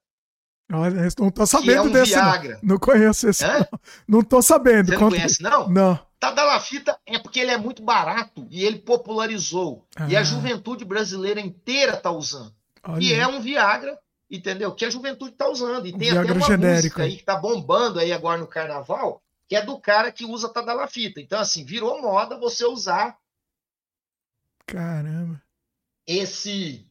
Olha, 0.71 1.07
não 1.19 1.29
tô 1.29 1.45
sabendo 1.45 1.77
é 1.77 1.81
um 1.81 1.91
desse. 1.91 2.13
Viagra. 2.13 2.59
Não. 2.61 2.73
não 2.73 2.79
conheço 2.79 3.29
esse. 3.29 3.45
Não. 3.45 3.67
não 4.07 4.23
tô 4.23 4.41
sabendo. 4.41 4.87
Você 4.87 4.91
não 4.93 4.99
Conta... 4.99 5.15
conhece, 5.15 5.43
não? 5.43 5.69
Não. 5.69 5.99
Tadalafita 6.19 6.97
é 7.05 7.19
porque 7.19 7.39
ele 7.39 7.51
é 7.51 7.57
muito 7.57 7.83
barato 7.83 8.47
e 8.49 8.63
ele 8.63 8.79
popularizou. 8.79 9.85
Ah. 9.95 10.07
E 10.09 10.15
a 10.15 10.23
juventude 10.23 10.85
brasileira 10.85 11.41
inteira 11.41 11.97
tá 11.97 12.11
usando. 12.11 12.53
Olha. 12.81 13.03
E 13.03 13.13
é 13.13 13.27
um 13.27 13.41
Viagra, 13.41 13.99
entendeu? 14.31 14.73
Que 14.73 14.85
a 14.85 14.89
juventude 14.89 15.33
tá 15.33 15.49
usando. 15.49 15.85
E 15.85 15.91
tem 15.91 16.11
Viagra 16.11 16.31
até 16.31 16.33
uma 16.33 16.47
genérico. 16.47 16.77
música 16.77 17.03
aí 17.03 17.17
que 17.17 17.23
tá 17.23 17.35
bombando 17.35 17.99
aí 17.99 18.13
agora 18.13 18.39
no 18.39 18.47
carnaval, 18.47 19.21
que 19.47 19.55
é 19.55 19.61
do 19.61 19.77
cara 19.79 20.11
que 20.11 20.25
usa 20.25 20.47
Tadalafita. 20.47 21.19
Então, 21.19 21.39
assim, 21.39 21.65
virou 21.65 22.01
moda 22.01 22.39
você 22.39 22.65
usar. 22.65 23.17
Caramba. 24.65 25.41
Esse. 26.07 26.87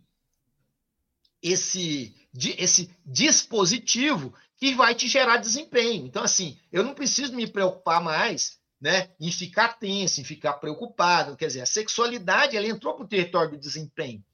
Esse 1.43 2.22
esse 2.35 2.91
dispositivo 3.05 4.35
que 4.57 4.75
vai 4.75 4.95
te 4.95 5.09
gerar 5.09 5.39
desempenho. 5.39 6.07
Então, 6.07 6.23
assim, 6.23 6.59
eu 6.71 6.83
não 6.83 6.95
preciso 6.95 7.35
me 7.35 7.47
preocupar 7.47 8.03
mais 8.03 8.59
né, 8.81 9.11
em 9.21 9.31
ficar 9.31 9.79
tenso, 9.79 10.21
em 10.21 10.25
ficar 10.25 10.55
preocupado. 10.55 11.37
Quer 11.37 11.47
dizer, 11.47 11.61
a 11.61 11.67
sexualidade 11.67 12.57
ela 12.57 12.67
entrou 12.67 12.95
para 12.95 13.05
o 13.05 13.09
território 13.09 13.53
do 13.53 13.59
desempenho. 13.59 14.25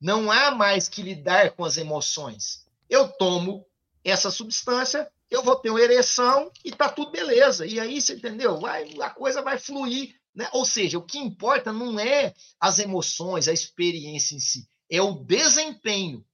Não 0.00 0.30
há 0.30 0.50
mais 0.50 0.88
que 0.88 1.02
lidar 1.02 1.50
com 1.52 1.64
as 1.64 1.76
emoções. 1.76 2.66
Eu 2.88 3.08
tomo 3.08 3.66
essa 4.04 4.30
substância, 4.30 5.10
eu 5.30 5.42
vou 5.42 5.56
ter 5.56 5.70
uma 5.70 5.80
ereção 5.80 6.50
e 6.64 6.70
tá 6.70 6.88
tudo 6.88 7.10
beleza. 7.10 7.66
E 7.66 7.78
aí, 7.78 8.00
você 8.00 8.14
entendeu? 8.14 8.58
Vai, 8.60 8.88
a 9.00 9.10
coisa 9.10 9.42
vai 9.42 9.58
fluir. 9.58 10.14
Né? 10.34 10.48
Ou 10.52 10.64
seja, 10.64 10.98
o 10.98 11.02
que 11.02 11.18
importa 11.18 11.72
não 11.72 11.98
é 11.98 12.32
as 12.60 12.78
emoções, 12.78 13.48
a 13.48 13.52
experiência 13.52 14.34
em 14.34 14.40
si, 14.40 14.68
é 14.90 15.02
o 15.02 15.12
desempenho. 15.12 16.24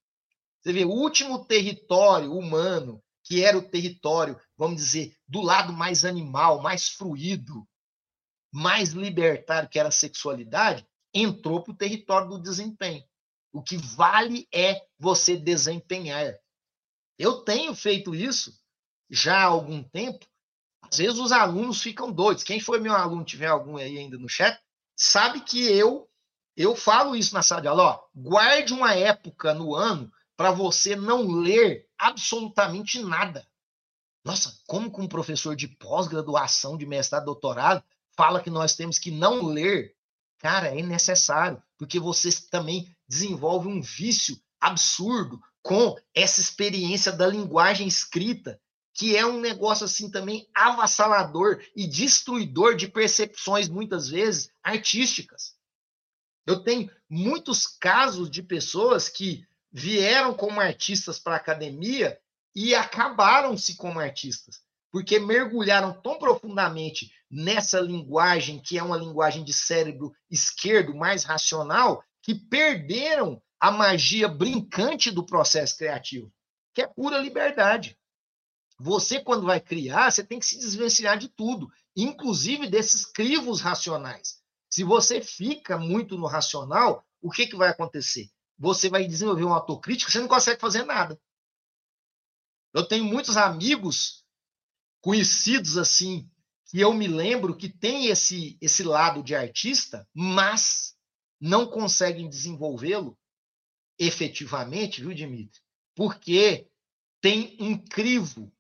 Você 0.65 0.73
vê, 0.73 0.85
o 0.85 0.91
último 0.91 1.45
território 1.45 2.33
humano, 2.33 3.03
que 3.23 3.45
era 3.45 3.59
o 3.59 3.69
território, 3.69 4.41
vamos 4.57 4.77
dizer, 4.77 5.15
do 5.29 5.43
lado 5.43 5.73
mais 5.73 6.05
animal, 6.05 6.63
mais 6.63 6.89
fluido, 6.89 7.69
mais 8.51 8.91
libertário, 8.91 9.69
que 9.69 9.79
era 9.79 9.89
a 9.89 9.93
sexualidade, 9.93 10.87
entrou 11.13 11.63
para 11.63 11.73
o 11.73 11.77
território 11.77 12.29
do 12.29 12.41
desempenho. 12.41 13.05
O 13.53 13.63
que 13.63 13.77
vale 13.77 14.49
é 14.53 14.81
você 14.99 15.37
desempenhar. 15.37 16.35
Eu 17.19 17.43
tenho 17.43 17.75
feito 17.75 18.15
isso 18.15 18.59
já 19.11 19.41
há 19.41 19.45
algum 19.45 19.83
tempo, 19.83 20.27
Às 20.91 20.99
vezes 20.99 21.19
os 21.19 21.33
alunos 21.33 21.83
ficam 21.83 22.11
doidos. 22.11 22.45
Quem 22.45 22.61
foi 22.61 22.81
meu 22.81 22.95
aluno, 22.95 23.25
tiver 23.25 23.47
algum 23.47 23.77
aí 23.77 23.99
ainda 23.99 24.19
no 24.19 24.29
chat, 24.29 24.59
sabe 24.97 25.41
que 25.41 25.63
eu 25.63 26.09
eu 26.57 26.77
falo 26.77 27.17
isso 27.17 27.35
na 27.35 27.43
sala 27.43 27.61
de 27.61 27.67
aula, 27.67 27.83
ó, 27.83 28.05
guarde 28.15 28.73
uma 28.73 28.95
época 28.95 29.53
no 29.53 29.75
ano 29.75 30.11
para 30.37 30.51
você 30.51 30.97
não 30.97 31.27
ler 31.29 31.89
absolutamente 31.99 33.01
nada. 33.03 33.47
Nossa, 34.25 34.59
como 34.67 34.91
que 34.91 35.01
um 35.01 35.07
professor 35.07 35.55
de 35.55 35.69
pós-graduação, 35.69 36.77
de 36.77 36.87
mestrado, 36.87 37.27
doutorado, 37.27 37.85
fala 38.17 38.41
que 38.41 38.51
nós 38.51 38.75
temos 38.75 38.99
que 38.99 39.11
não 39.11 39.45
ler? 39.45 39.95
Cara, 40.39 40.69
é 40.69 40.83
necessário, 40.83 41.63
porque 41.77 42.01
você 42.01 42.31
também 42.51 42.95
desenvolve 43.07 43.69
um 43.69 43.81
vício 43.81 44.41
absurdo 44.61 45.41
com 45.63 45.97
essa 46.15 46.41
experiência 46.41 47.13
da 47.13 47.27
linguagem 47.27 47.87
escrita, 47.87 48.61
que 48.93 49.17
é 49.17 49.27
um 49.27 49.41
negócio 49.41 49.85
assim 49.85 50.11
também 50.11 50.49
avassalador 50.55 51.63
e 51.75 51.87
destruidor 51.87 52.77
de 52.77 52.89
percepções, 52.89 53.69
muitas 53.69 54.09
vezes, 54.09 54.51
artísticas. 54.63 55.55
Eu 56.47 56.63
tenho 56.63 56.91
muitos 57.09 57.67
casos 57.67 58.31
de 58.31 58.43
pessoas 58.43 59.09
que 59.09 59.47
vieram 59.75 60.33
como 60.33 60.61
artistas 60.61 61.19
para 61.19 61.35
a 61.35 61.39
academia 61.39 62.17
e 62.55 62.77
acabaram-se 62.77 63.77
como 63.77 63.99
artistas, 63.99 64.61
porque 64.93 65.19
mergulharam 65.19 66.01
tão 66.01 66.17
profundamente 66.17 67.13
nessa 67.29 67.81
linguagem, 67.81 68.61
que 68.61 68.79
é 68.79 68.83
uma 68.85 68.97
linguagem 68.97 69.43
de 69.43 69.53
cérebro 69.53 70.15
esquerdo, 70.31 70.95
mais 70.95 71.25
racional, 71.25 72.05
que 72.23 72.37
perderam 72.37 73.43
a 73.59 73.73
magia 73.73 74.29
brincante 74.29 75.11
do 75.11 75.27
processo 75.27 75.77
criativo, 75.77 76.33
que 76.73 76.81
é 76.81 76.87
pura 76.87 77.19
liberdade. 77.19 77.99
Você, 78.79 79.19
quando 79.21 79.47
vai 79.47 79.61
criar, 79.61 80.13
você 80.13 80.23
tem 80.23 80.39
que 80.39 80.47
se 80.47 80.57
desvencilhar 80.57 81.19
de 81.19 81.29
tudo, 81.29 81.69
inclusive 81.97 82.69
desses 82.69 83.05
crivos 83.05 83.61
racionais. 83.61 84.41
Se 84.71 84.85
você 84.85 85.21
fica 85.21 85.77
muito 85.77 86.17
no 86.17 86.27
racional, 86.27 87.05
o 87.21 87.31
que, 87.31 87.49
que 87.49 87.57
vai 87.57 87.71
acontecer? 87.71 88.31
Você 88.59 88.89
vai 88.89 89.07
desenvolver 89.07 89.45
uma 89.45 89.57
autocrítica, 89.57 90.11
você 90.11 90.21
não 90.21 90.29
consegue 90.29 90.61
fazer 90.61 90.85
nada. 90.85 91.21
Eu 92.73 92.87
tenho 92.87 93.05
muitos 93.05 93.37
amigos 93.37 94.25
conhecidos 95.01 95.77
assim, 95.77 96.29
que 96.67 96.81
eu 96.81 96.93
me 96.93 97.07
lembro 97.07 97.57
que 97.57 97.69
tem 97.69 98.07
esse, 98.07 98.57
esse 98.61 98.83
lado 98.83 99.23
de 99.23 99.35
artista, 99.35 100.09
mas 100.13 100.97
não 101.41 101.67
conseguem 101.67 102.29
desenvolvê-lo 102.29 103.19
efetivamente, 103.99 105.01
viu, 105.01 105.15
Dimitri? 105.15 105.61
Porque 105.95 106.69
tem 107.21 107.57
um 107.61 107.79
crivo 107.79 108.53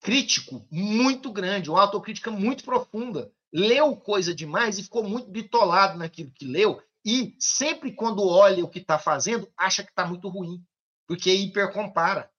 crítico 0.00 0.66
muito 0.70 1.32
grande, 1.32 1.70
uma 1.70 1.80
autocrítica 1.80 2.30
muito 2.30 2.64
profunda 2.64 3.32
leu 3.54 3.96
coisa 3.96 4.34
demais 4.34 4.78
e 4.78 4.82
ficou 4.82 5.08
muito 5.08 5.30
bitolado 5.30 5.96
naquilo 5.96 6.32
que 6.32 6.44
leu, 6.44 6.82
e 7.04 7.36
sempre 7.38 7.92
quando 7.92 8.26
olha 8.26 8.64
o 8.64 8.68
que 8.68 8.78
está 8.78 8.98
fazendo, 8.98 9.50
acha 9.56 9.82
que 9.82 9.90
está 9.90 10.06
muito 10.06 10.28
ruim, 10.28 10.64
porque 11.06 11.32
hipercompara. 11.32 12.30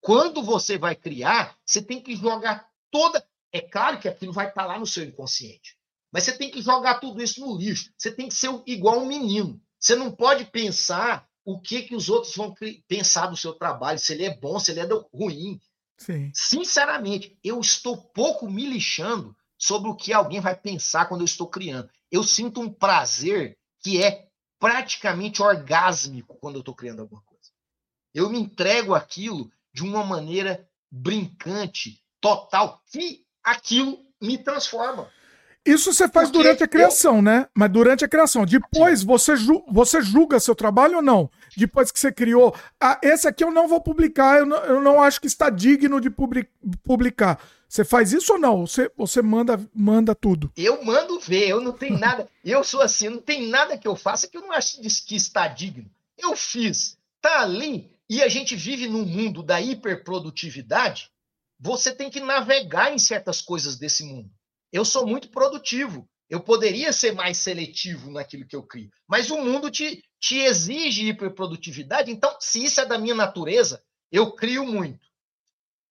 Quando 0.00 0.42
você 0.42 0.78
vai 0.78 0.94
criar, 0.94 1.58
você 1.64 1.82
tem 1.82 2.00
que 2.00 2.14
jogar 2.14 2.68
toda. 2.90 3.26
É 3.52 3.60
claro 3.60 3.98
que 3.98 4.08
aquilo 4.08 4.32
vai 4.32 4.48
estar 4.48 4.62
tá 4.62 4.66
lá 4.66 4.78
no 4.78 4.86
seu 4.86 5.02
inconsciente, 5.02 5.76
mas 6.12 6.24
você 6.24 6.36
tem 6.36 6.50
que 6.50 6.62
jogar 6.62 7.00
tudo 7.00 7.22
isso 7.22 7.40
no 7.40 7.56
lixo. 7.56 7.92
Você 7.96 8.12
tem 8.12 8.28
que 8.28 8.34
ser 8.34 8.50
igual 8.66 9.00
um 9.00 9.06
menino. 9.06 9.60
Você 9.78 9.96
não 9.96 10.12
pode 10.12 10.44
pensar 10.44 11.28
o 11.44 11.60
que, 11.60 11.82
que 11.82 11.94
os 11.94 12.08
outros 12.08 12.34
vão 12.34 12.54
pensar 12.88 13.26
do 13.26 13.36
seu 13.36 13.52
trabalho, 13.52 13.98
se 13.98 14.12
ele 14.12 14.24
é 14.24 14.36
bom, 14.36 14.58
se 14.58 14.70
ele 14.70 14.80
é 14.80 14.88
ruim. 15.12 15.60
Sim. 15.98 16.30
Sinceramente, 16.34 17.38
eu 17.42 17.60
estou 17.60 17.96
pouco 17.96 18.50
me 18.50 18.66
lixando 18.66 19.36
sobre 19.58 19.90
o 19.90 19.96
que 19.96 20.12
alguém 20.12 20.40
vai 20.40 20.56
pensar 20.56 21.06
quando 21.06 21.20
eu 21.20 21.26
estou 21.26 21.48
criando. 21.48 21.90
Eu 22.10 22.22
sinto 22.22 22.60
um 22.60 22.72
prazer 22.72 23.58
que 23.84 24.02
é 24.02 24.26
praticamente 24.58 25.42
orgásmico 25.42 26.38
quando 26.40 26.54
eu 26.54 26.60
estou 26.60 26.74
criando 26.74 27.02
alguma 27.02 27.20
coisa. 27.20 27.50
Eu 28.14 28.30
me 28.30 28.38
entrego 28.38 28.94
aquilo 28.94 29.52
de 29.74 29.82
uma 29.82 30.02
maneira 30.02 30.66
brincante, 30.90 32.02
total, 32.18 32.82
que 32.90 33.26
aquilo 33.42 33.98
me 34.18 34.38
transforma. 34.38 35.12
Isso 35.64 35.92
você 35.92 36.06
faz 36.08 36.28
Porque 36.30 36.42
durante 36.42 36.62
a 36.62 36.68
criação, 36.68 37.16
eu... 37.16 37.22
né? 37.22 37.48
Mas 37.54 37.70
durante 37.70 38.04
a 38.04 38.08
criação. 38.08 38.44
Depois 38.44 39.02
você, 39.02 39.34
ju 39.34 39.64
você 39.66 40.02
julga 40.02 40.38
seu 40.38 40.54
trabalho 40.54 40.96
ou 40.96 41.02
não? 41.02 41.30
Depois 41.56 41.90
que 41.90 41.98
você 41.98 42.12
criou. 42.12 42.54
Ah, 42.78 42.98
esse 43.02 43.26
aqui 43.26 43.42
eu 43.42 43.50
não 43.50 43.66
vou 43.66 43.80
publicar, 43.80 44.38
eu 44.38 44.46
não, 44.46 44.58
eu 44.58 44.82
não 44.82 45.02
acho 45.02 45.20
que 45.20 45.26
está 45.26 45.48
digno 45.48 46.00
de 46.00 46.10
publicar. 46.82 47.40
Você 47.66 47.84
faz 47.84 48.12
isso 48.12 48.34
ou 48.34 48.38
não? 48.38 48.66
Você, 48.66 48.90
você 48.96 49.22
manda, 49.22 49.58
manda 49.74 50.14
tudo? 50.14 50.52
Eu 50.56 50.84
mando 50.84 51.18
ver, 51.18 51.48
eu 51.48 51.60
não 51.60 51.72
tenho 51.72 51.98
nada. 51.98 52.28
eu 52.44 52.62
sou 52.62 52.80
assim, 52.80 53.08
não 53.08 53.20
tem 53.20 53.48
nada 53.48 53.78
que 53.78 53.88
eu 53.88 53.96
faça 53.96 54.28
que 54.28 54.36
eu 54.36 54.42
não 54.42 54.52
acho 54.52 54.80
que 54.80 55.16
está 55.16 55.48
digno. 55.48 55.90
Eu 56.16 56.36
fiz, 56.36 56.96
tá 57.20 57.40
ali, 57.40 57.90
e 58.08 58.22
a 58.22 58.28
gente 58.28 58.54
vive 58.54 58.86
num 58.86 59.04
mundo 59.04 59.42
da 59.42 59.60
hiperprodutividade. 59.60 61.10
Você 61.58 61.92
tem 61.92 62.10
que 62.10 62.20
navegar 62.20 62.92
em 62.92 62.98
certas 62.98 63.40
coisas 63.40 63.76
desse 63.76 64.04
mundo. 64.04 64.30
Eu 64.74 64.84
sou 64.84 65.06
muito 65.06 65.28
produtivo. 65.28 66.08
Eu 66.28 66.40
poderia 66.40 66.92
ser 66.92 67.12
mais 67.12 67.38
seletivo 67.38 68.10
naquilo 68.10 68.44
que 68.44 68.56
eu 68.56 68.62
crio. 68.64 68.90
Mas 69.06 69.30
o 69.30 69.40
mundo 69.40 69.70
te, 69.70 70.02
te 70.18 70.38
exige 70.38 71.06
hiperprodutividade. 71.06 72.10
Então, 72.10 72.36
se 72.40 72.64
isso 72.64 72.80
é 72.80 72.84
da 72.84 72.98
minha 72.98 73.14
natureza, 73.14 73.80
eu 74.10 74.32
crio 74.32 74.66
muito. 74.66 75.06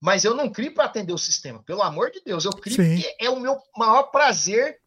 Mas 0.01 0.25
eu 0.25 0.35
não 0.35 0.49
crio 0.49 0.73
para 0.73 0.83
atender 0.83 1.13
o 1.13 1.17
sistema, 1.17 1.63
pelo 1.63 1.81
amor 1.81 2.11
de 2.11 2.21
Deus. 2.25 2.43
Eu 2.43 2.51
crio 2.51 2.75
Sim. 2.75 2.95
porque 2.95 3.15
é 3.21 3.29
o 3.29 3.39
meu 3.39 3.57
maior 3.77 4.03
prazer 4.11 4.81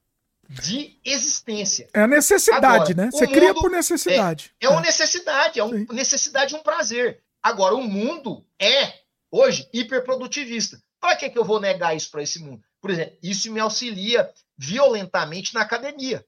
de 0.46 1.00
existência. 1.02 1.88
É 1.94 2.02
a 2.02 2.06
necessidade, 2.06 2.92
Agora, 2.92 2.94
né? 2.94 3.10
Você 3.10 3.26
cria 3.26 3.54
por 3.54 3.70
necessidade. 3.70 4.52
É, 4.60 4.66
é 4.66 4.68
uma 4.68 4.82
necessidade, 4.82 5.58
é 5.58 5.64
uma 5.64 5.86
necessidade 5.94 6.54
e 6.54 6.56
um 6.58 6.62
prazer. 6.62 7.22
Agora, 7.42 7.74
o 7.74 7.82
mundo 7.82 8.44
é, 8.60 8.92
hoje, 9.30 9.66
hiperprodutivista. 9.72 10.78
Para 11.00 11.16
que, 11.16 11.30
que 11.30 11.38
eu 11.38 11.44
vou 11.44 11.60
negar 11.60 11.96
isso 11.96 12.10
para 12.10 12.22
esse 12.22 12.38
mundo? 12.38 12.62
Por 12.86 12.92
exemplo, 12.92 13.18
isso 13.22 13.52
me 13.52 13.60
auxilia 13.60 14.32
violentamente 14.56 15.52
na 15.54 15.62
academia. 15.62 16.24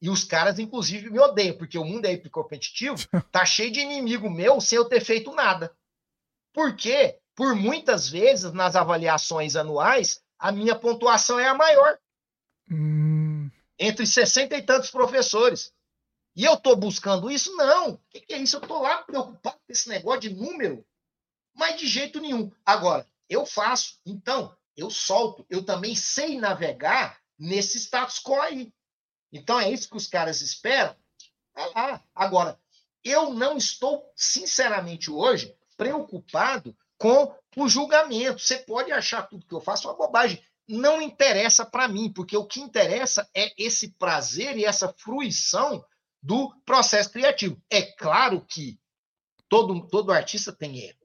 E 0.00 0.10
os 0.10 0.24
caras, 0.24 0.58
inclusive, 0.58 1.10
me 1.10 1.20
odeiam, 1.20 1.56
porque 1.56 1.78
o 1.78 1.84
mundo 1.84 2.06
é 2.06 2.12
hipercompetitivo, 2.12 2.96
tá 3.30 3.44
cheio 3.44 3.70
de 3.70 3.80
inimigo 3.80 4.28
meu 4.28 4.60
sem 4.60 4.76
eu 4.76 4.84
ter 4.84 5.00
feito 5.00 5.32
nada. 5.32 5.74
Por 6.52 6.74
quê? 6.74 7.20
por 7.34 7.54
muitas 7.54 8.08
vezes, 8.08 8.52
nas 8.52 8.76
avaliações 8.76 9.56
anuais, 9.56 10.22
a 10.38 10.52
minha 10.52 10.74
pontuação 10.74 11.38
é 11.38 11.48
a 11.48 11.54
maior. 11.54 11.98
Hum. 12.70 13.50
Entre 13.78 14.06
60 14.06 14.56
e 14.56 14.62
tantos 14.62 14.90
professores. 14.90 15.72
E 16.36 16.44
eu 16.44 16.54
estou 16.54 16.76
buscando 16.76 17.30
isso? 17.30 17.54
Não. 17.56 17.94
O 17.94 18.00
que, 18.10 18.20
que, 18.20 18.34
é 18.34 18.38
isso? 18.38 18.56
Eu 18.56 18.62
estou 18.62 18.82
lá 18.82 19.02
preocupado 19.02 19.56
com 19.56 19.72
esse 19.72 19.88
negócio 19.88 20.20
de 20.20 20.34
número, 20.34 20.84
mas 21.54 21.78
de 21.78 21.86
jeito 21.86 22.20
nenhum. 22.20 22.50
Agora, 22.64 23.06
eu 23.28 23.44
faço. 23.44 23.98
Então, 24.06 24.56
eu 24.76 24.90
solto. 24.90 25.46
Eu 25.48 25.64
também 25.64 25.94
sei 25.94 26.38
navegar 26.38 27.20
nesse 27.38 27.78
status 27.78 28.18
quo 28.18 28.40
aí. 28.40 28.72
Então, 29.32 29.58
é 29.58 29.70
isso 29.70 29.88
que 29.88 29.96
os 29.96 30.06
caras 30.06 30.40
esperam. 30.40 30.96
Vai 31.54 31.70
lá. 31.74 32.04
Agora, 32.14 32.58
eu 33.04 33.32
não 33.32 33.56
estou, 33.56 34.10
sinceramente, 34.14 35.10
hoje, 35.10 35.56
preocupado 35.76 36.76
com 36.98 37.34
o 37.56 37.68
julgamento. 37.68 38.40
Você 38.40 38.58
pode 38.58 38.92
achar 38.92 39.22
tudo 39.22 39.46
que 39.46 39.54
eu 39.54 39.60
faço 39.60 39.88
uma 39.88 39.96
bobagem. 39.96 40.42
Não 40.68 41.02
interessa 41.02 41.66
para 41.66 41.88
mim, 41.88 42.12
porque 42.12 42.36
o 42.36 42.46
que 42.46 42.60
interessa 42.60 43.28
é 43.34 43.52
esse 43.58 43.92
prazer 43.94 44.56
e 44.56 44.64
essa 44.64 44.92
fruição 44.92 45.84
do 46.22 46.54
processo 46.64 47.10
criativo. 47.10 47.60
É 47.68 47.82
claro 47.82 48.44
que 48.46 48.80
todo, 49.48 49.88
todo 49.88 50.12
artista 50.12 50.52
tem 50.52 50.88
ego. 50.88 51.04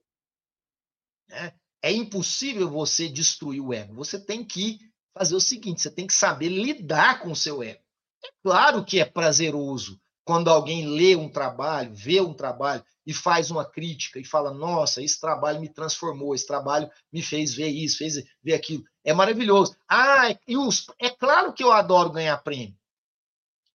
Né? 1.27 1.53
É 1.88 1.91
impossível 1.93 2.69
você 2.69 3.07
destruir 3.07 3.61
o 3.61 3.73
ego. 3.73 3.93
Você 3.93 4.19
tem 4.19 4.43
que 4.43 4.77
fazer 5.18 5.35
o 5.35 5.39
seguinte: 5.39 5.81
você 5.81 5.89
tem 5.89 6.05
que 6.05 6.14
saber 6.14 6.49
lidar 6.49 7.22
com 7.22 7.31
o 7.31 7.35
seu 7.35 7.64
ego. 7.64 7.80
É 8.22 8.27
claro 8.43 8.84
que 8.84 8.99
é 8.99 9.05
prazeroso 9.05 9.97
quando 10.26 10.49
alguém 10.49 10.85
lê 10.85 11.15
um 11.15 11.30
trabalho, 11.30 11.95
vê 11.95 12.19
um 12.19 12.34
trabalho 12.34 12.84
e 13.05 13.14
faz 13.14 13.49
uma 13.49 13.64
crítica 13.64 14.19
e 14.19 14.26
fala: 14.26 14.53
Nossa, 14.53 15.01
esse 15.01 15.18
trabalho 15.18 15.61
me 15.61 15.69
transformou, 15.69 16.35
esse 16.35 16.45
trabalho 16.45 16.91
me 17.09 17.22
fez 17.22 17.53
ver 17.53 17.69
isso, 17.69 17.99
fez 17.99 18.15
ver 18.43 18.53
aquilo. 18.53 18.84
É 19.01 19.14
maravilhoso. 19.14 19.73
Ah, 19.88 20.35
e 20.45 20.57
os, 20.57 20.88
é 20.99 21.09
claro 21.09 21.53
que 21.53 21.64
eu 21.64 21.72
adoro 21.72 22.11
ganhar 22.11 22.38
prêmio. 22.39 22.76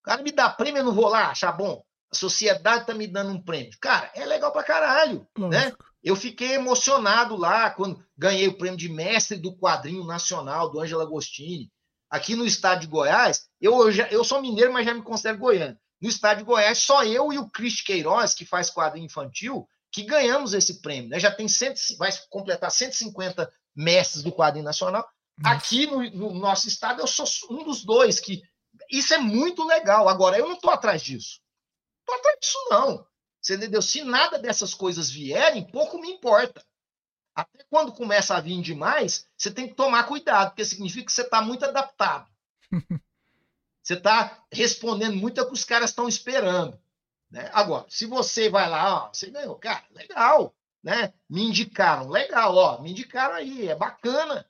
O 0.01 0.03
cara 0.03 0.23
me 0.23 0.33
dá 0.33 0.51
prêmio, 0.51 0.81
eu 0.81 0.85
não 0.85 0.93
vou 0.93 1.09
lá 1.09 1.31
achar 1.31 1.53
bom. 1.53 1.83
A 2.13 2.15
sociedade 2.15 2.85
tá 2.85 2.93
me 2.93 3.07
dando 3.07 3.31
um 3.33 3.43
prêmio. 3.43 3.73
Cara, 3.81 4.11
é 4.15 4.27
legal 4.27 4.53
pra 4.53 4.63
caralho, 4.63 5.27
né? 5.39 5.73
Eu 6.03 6.17
fiquei 6.17 6.55
emocionado 6.55 7.37
lá 7.37 7.71
quando 7.71 8.05
ganhei 8.17 8.49
o 8.49 8.59
prêmio 8.59 8.79
de 8.79 8.89
mestre 8.89 9.37
do 9.37 9.57
quadrinho 9.57 10.05
nacional 10.05 10.71
do 10.71 10.81
Ângelo 10.81 11.03
Agostini. 11.03 11.71
Aqui 12.11 12.35
no 12.35 12.45
estado 12.45 12.81
de 12.81 12.87
Goiás, 12.87 13.49
eu, 13.61 13.91
já, 13.91 14.07
eu 14.09 14.23
sou 14.25 14.43
mineiro, 14.43 14.73
mas 14.73 14.85
já 14.85 14.93
me 14.93 15.03
considero 15.03 15.39
goiano 15.39 15.79
no 16.03 16.09
estado 16.09 16.39
de 16.39 16.45
Goiás, 16.45 16.79
só 16.79 17.05
eu 17.05 17.33
e 17.33 17.39
o 17.39 17.49
Cristi 17.49 17.85
Queiroz, 17.85 18.35
que 18.35 18.45
faz 18.45 18.69
quadrinho 18.69 19.07
infantil, 19.07 19.69
que 19.93 20.03
ganhamos 20.03 20.53
esse 20.53 20.83
prêmio. 20.83 21.09
Né? 21.09 21.21
Já 21.21 21.31
tem 21.31 21.47
100, 21.47 21.75
vai 21.97 22.11
completar 22.29 22.73
150 22.73 23.49
mestres 23.75 24.25
do 24.25 24.33
quadrinho 24.33 24.65
nacional. 24.65 25.09
Aqui 25.45 25.87
no, 25.87 26.03
no, 26.11 26.35
nosso 26.35 26.67
estado, 26.67 27.01
eu 27.01 27.07
sou 27.07 27.25
um 27.51 27.63
dos 27.63 27.85
dois 27.85 28.19
que. 28.19 28.43
Isso 28.91 29.15
é 29.15 29.19
muito 29.19 29.65
legal. 29.65 30.09
Agora, 30.09 30.37
eu 30.37 30.49
não 30.49 30.57
estou 30.57 30.71
atrás 30.71 31.03
disso. 31.03 31.41
Não 32.09 32.17
estou 32.17 32.31
atrás 32.31 32.39
disso, 32.41 32.59
não. 32.69 33.07
Você 33.43 33.57
entendeu? 33.57 33.83
Se 33.83 34.05
nada 34.05 34.39
dessas 34.39 34.73
coisas 34.73 35.11
vierem, 35.11 35.67
pouco 35.67 35.99
me 35.99 36.09
importa. 36.09 36.65
Até 37.35 37.65
quando 37.69 37.93
começa 37.93 38.37
a 38.37 38.41
vir 38.41 38.63
demais, 38.63 39.27
você 39.37 39.51
tem 39.51 39.69
que 39.69 39.75
tomar 39.75 40.05
cuidado, 40.05 40.51
porque 40.51 40.65
significa 40.65 41.07
que 41.07 41.13
você 41.13 41.23
está 41.23 41.43
muito 41.43 41.65
adaptado. 41.65 42.31
Você 43.83 43.95
está 43.95 44.45
respondendo 44.53 45.17
muito 45.17 45.41
ao 45.41 45.47
que 45.49 45.55
os 45.55 45.65
caras 45.65 45.91
estão 45.91 46.07
esperando. 46.07 46.81
Né? 47.29 47.51
Agora, 47.53 47.85
se 47.89 48.07
você 48.07 48.49
vai 48.49 48.71
lá, 48.71 49.07
ó, 49.07 49.13
você 49.13 49.29
ganhou, 49.29 49.57
cara, 49.57 49.85
legal, 49.91 50.55
né? 50.81 51.13
Me 51.29 51.43
indicaram, 51.43 52.09
legal, 52.09 52.55
ó, 52.55 52.81
me 52.81 52.93
indicaram 52.93 53.35
aí, 53.35 53.69
é 53.69 53.75
bacana, 53.75 54.49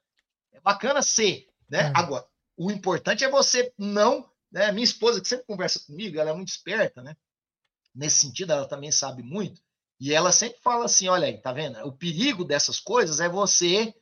é 0.52 0.60
bacana 0.60 1.00
ser, 1.00 1.48
né? 1.66 1.78
É. 1.78 1.92
Agora, 1.94 2.26
o 2.58 2.70
importante 2.70 3.24
é 3.24 3.30
você 3.30 3.72
não, 3.78 4.30
né? 4.50 4.70
Minha 4.70 4.84
esposa 4.84 5.18
que 5.18 5.28
sempre 5.28 5.46
conversa 5.46 5.80
comigo, 5.80 6.18
ela 6.18 6.30
é 6.30 6.34
muito 6.34 6.48
esperta, 6.48 7.02
né? 7.02 7.16
Nesse 7.94 8.20
sentido, 8.20 8.52
ela 8.52 8.66
também 8.66 8.90
sabe 8.90 9.22
muito. 9.22 9.60
E 10.00 10.12
ela 10.12 10.32
sempre 10.32 10.60
fala 10.60 10.86
assim: 10.86 11.08
olha 11.08 11.26
aí, 11.26 11.38
tá 11.38 11.52
vendo? 11.52 11.78
O 11.86 11.92
perigo 11.92 12.44
dessas 12.44 12.80
coisas 12.80 13.20
é 13.20 13.28
você 13.28 13.94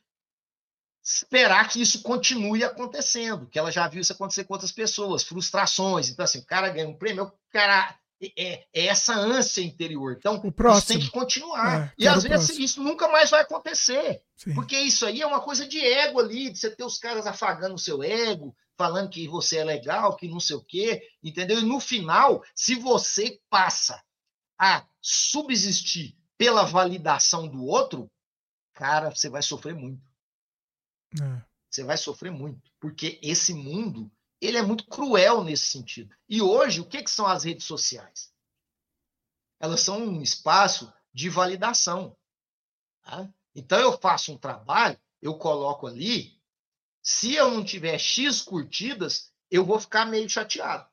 esperar 1.03 1.67
que 1.69 1.81
isso 1.81 2.01
continue 2.01 2.63
acontecendo, 2.63 3.47
que 3.47 3.57
ela 3.57 3.71
já 3.71 3.87
viu 3.87 4.01
isso 4.01 4.13
acontecer 4.13 4.43
com 4.43 4.53
outras 4.53 4.71
pessoas, 4.71 5.23
frustrações. 5.23 6.09
Então, 6.09 6.23
assim, 6.23 6.39
o 6.39 6.45
cara 6.45 6.69
ganha 6.69 6.87
um 6.87 6.97
prêmio, 6.97 7.25
o 7.25 7.31
cara. 7.51 7.97
É, 8.37 8.65
é 8.71 8.85
essa 8.85 9.15
ânsia 9.15 9.63
interior. 9.63 10.15
Então, 10.17 10.35
o 10.35 10.51
próximo. 10.51 10.79
isso 10.79 10.87
tem 10.87 10.99
que 10.99 11.09
continuar. 11.09 11.87
É, 11.87 11.93
e 11.97 12.07
às 12.07 12.23
vezes 12.23 12.45
próximo. 12.47 12.65
isso 12.65 12.83
nunca 12.83 13.07
mais 13.07 13.31
vai 13.31 13.41
acontecer. 13.41 14.21
Sim. 14.35 14.53
Porque 14.53 14.77
isso 14.77 15.05
aí 15.05 15.21
é 15.21 15.25
uma 15.25 15.41
coisa 15.41 15.67
de 15.67 15.79
ego 15.79 16.19
ali, 16.19 16.51
de 16.51 16.59
você 16.59 16.69
ter 16.69 16.83
os 16.83 16.99
caras 16.99 17.25
afagando 17.25 17.75
o 17.75 17.79
seu 17.79 18.03
ego, 18.03 18.55
falando 18.77 19.09
que 19.09 19.27
você 19.27 19.57
é 19.57 19.63
legal, 19.63 20.15
que 20.15 20.27
não 20.27 20.39
sei 20.39 20.55
o 20.55 20.63
quê, 20.63 21.01
entendeu? 21.23 21.59
E 21.59 21.65
no 21.65 21.79
final, 21.79 22.43
se 22.53 22.75
você 22.75 23.39
passa 23.49 24.03
a 24.57 24.85
subsistir 25.01 26.15
pela 26.37 26.63
validação 26.63 27.47
do 27.47 27.65
outro, 27.65 28.09
cara, 28.73 29.09
você 29.09 29.29
vai 29.29 29.41
sofrer 29.41 29.73
muito. 29.73 30.01
É. 31.21 31.41
Você 31.69 31.83
vai 31.83 31.97
sofrer 31.97 32.31
muito, 32.31 32.71
porque 32.79 33.19
esse 33.23 33.53
mundo 33.53 34.11
ele 34.41 34.57
é 34.57 34.61
muito 34.61 34.87
cruel 34.87 35.43
nesse 35.43 35.65
sentido. 35.65 36.13
E 36.27 36.41
hoje, 36.41 36.81
o 36.81 36.85
que, 36.85 37.03
que 37.03 37.11
são 37.11 37.27
as 37.27 37.43
redes 37.43 37.65
sociais? 37.65 38.33
Elas 39.59 39.81
são 39.81 40.03
um 40.03 40.21
espaço 40.21 40.91
de 41.13 41.29
validação. 41.29 42.17
Tá? 43.03 43.29
Então, 43.53 43.79
eu 43.79 43.97
faço 43.99 44.33
um 44.33 44.37
trabalho, 44.37 44.99
eu 45.21 45.35
coloco 45.35 45.85
ali, 45.85 46.41
se 47.03 47.35
eu 47.35 47.51
não 47.51 47.63
tiver 47.63 47.97
X 47.99 48.41
curtidas, 48.41 49.31
eu 49.49 49.63
vou 49.63 49.79
ficar 49.79 50.05
meio 50.05 50.27
chateado. 50.27 50.89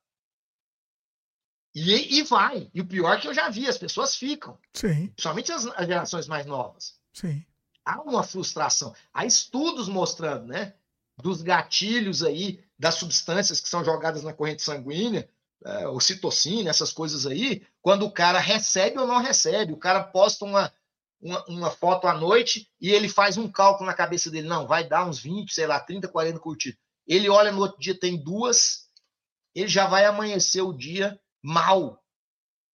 E, 1.75 2.19
e 2.19 2.23
vai. 2.25 2.71
E 2.75 2.81
o 2.81 2.87
pior 2.87 3.17
é 3.17 3.21
que 3.21 3.29
eu 3.29 3.35
já 3.35 3.49
vi, 3.49 3.67
as 3.67 3.79
pessoas 3.79 4.17
ficam. 4.17 4.59
Sim. 4.75 5.09
Principalmente 5.09 5.53
as, 5.53 5.67
as 5.67 5.87
gerações 5.87 6.27
mais 6.27 6.45
novas. 6.45 6.99
Sim. 7.13 7.45
Há 7.85 8.03
uma 8.03 8.23
frustração. 8.23 8.95
Há 9.15 9.25
estudos 9.25 9.89
mostrando, 9.89 10.47
né? 10.47 10.75
Dos 11.17 11.41
gatilhos 11.41 12.23
aí, 12.23 12.63
das 12.79 12.95
substâncias 12.95 13.61
que 13.61 13.69
são 13.69 13.85
jogadas 13.85 14.23
na 14.23 14.33
corrente 14.33 14.63
sanguínea, 14.63 15.29
é, 15.65 16.01
citocina, 16.01 16.71
essas 16.71 16.93
coisas 16.93 17.27
aí, 17.27 17.67
quando 17.83 18.05
o 18.05 18.13
cara 18.13 18.39
recebe 18.39 18.99
ou 18.99 19.07
não 19.07 19.21
recebe. 19.21 19.73
O 19.73 19.79
cara 19.79 20.05
posta 20.05 20.45
uma, 20.45 20.73
uma, 21.21 21.45
uma, 21.47 21.71
foto 21.71 22.07
à 22.07 22.15
noite 22.15 22.71
e 22.81 22.91
ele 22.91 23.09
faz 23.09 23.37
um 23.37 23.51
cálculo 23.51 23.87
na 23.87 23.95
cabeça 23.95 24.31
dele. 24.31 24.47
Não, 24.47 24.67
vai 24.67 24.87
dar 24.87 25.09
uns 25.09 25.19
20, 25.19 25.53
sei 25.53 25.67
lá, 25.67 25.81
30, 25.81 26.09
40 26.09 26.39
curtidas. 26.39 26.79
Ele 27.07 27.29
olha 27.29 27.51
no 27.51 27.61
outro 27.61 27.81
dia, 27.81 27.99
tem 27.99 28.23
duas, 28.23 28.89
ele 29.55 29.69
já 29.69 29.87
vai 29.87 30.05
amanhecer 30.05 30.63
o 30.63 30.73
dia 30.73 31.19
mal. 31.43 32.01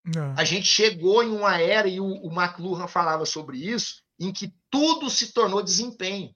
Não. 0.05 0.35
A 0.37 0.45
gente 0.45 0.67
chegou 0.67 1.23
em 1.23 1.31
uma 1.31 1.59
era, 1.59 1.89
e 1.89 2.01
o, 2.01 2.05
o 2.05 2.31
McLuhan 2.31 2.87
falava 2.87 3.25
sobre 3.25 3.57
isso, 3.57 4.03
em 4.21 4.33
que 4.33 4.53
tudo 4.69 5.09
se 5.09 5.33
tornou 5.33 5.63
desempenho. 5.63 6.35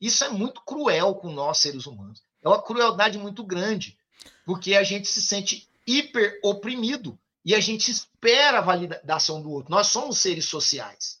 Isso 0.00 0.22
é 0.22 0.28
muito 0.28 0.62
cruel 0.64 1.16
com 1.16 1.32
nós, 1.32 1.58
seres 1.58 1.86
humanos. 1.86 2.22
É 2.42 2.48
uma 2.48 2.62
crueldade 2.62 3.18
muito 3.18 3.42
grande, 3.44 3.98
porque 4.44 4.74
a 4.74 4.82
gente 4.82 5.08
se 5.08 5.20
sente 5.20 5.68
hiper 5.86 6.38
oprimido 6.42 7.18
e 7.44 7.54
a 7.54 7.60
gente 7.60 7.90
espera 7.90 8.58
a 8.58 8.62
validação 8.62 9.42
do 9.42 9.50
outro. 9.50 9.70
Nós 9.70 9.88
somos 9.88 10.18
seres 10.18 10.44
sociais. 10.44 11.20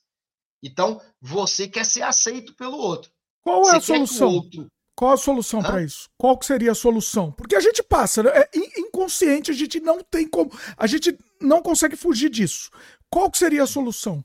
Então, 0.62 1.00
você 1.20 1.68
quer 1.68 1.84
ser 1.84 2.02
aceito 2.02 2.54
pelo 2.54 2.76
outro. 2.76 3.10
Qual 3.42 3.62
é 3.68 3.72
você 3.72 3.76
a 3.76 3.80
solução? 3.80 4.34
Outro... 4.34 4.70
Qual 4.98 5.12
a 5.12 5.16
solução 5.16 5.62
para 5.62 5.80
isso? 5.80 6.10
Qual 6.18 6.36
que 6.36 6.44
seria 6.44 6.72
a 6.72 6.74
solução? 6.74 7.30
Porque 7.30 7.54
a 7.54 7.60
gente 7.60 7.84
passa, 7.84 8.20
né? 8.20 8.30
é 8.34 8.50
inconsciente, 8.80 9.48
a 9.48 9.54
gente 9.54 9.78
não 9.78 10.02
tem 10.02 10.26
como, 10.26 10.50
a 10.76 10.88
gente 10.88 11.16
não 11.40 11.62
consegue 11.62 11.94
fugir 11.94 12.28
disso. 12.28 12.68
Qual 13.08 13.30
que 13.30 13.38
seria 13.38 13.62
a 13.62 13.66
solução? 13.66 14.24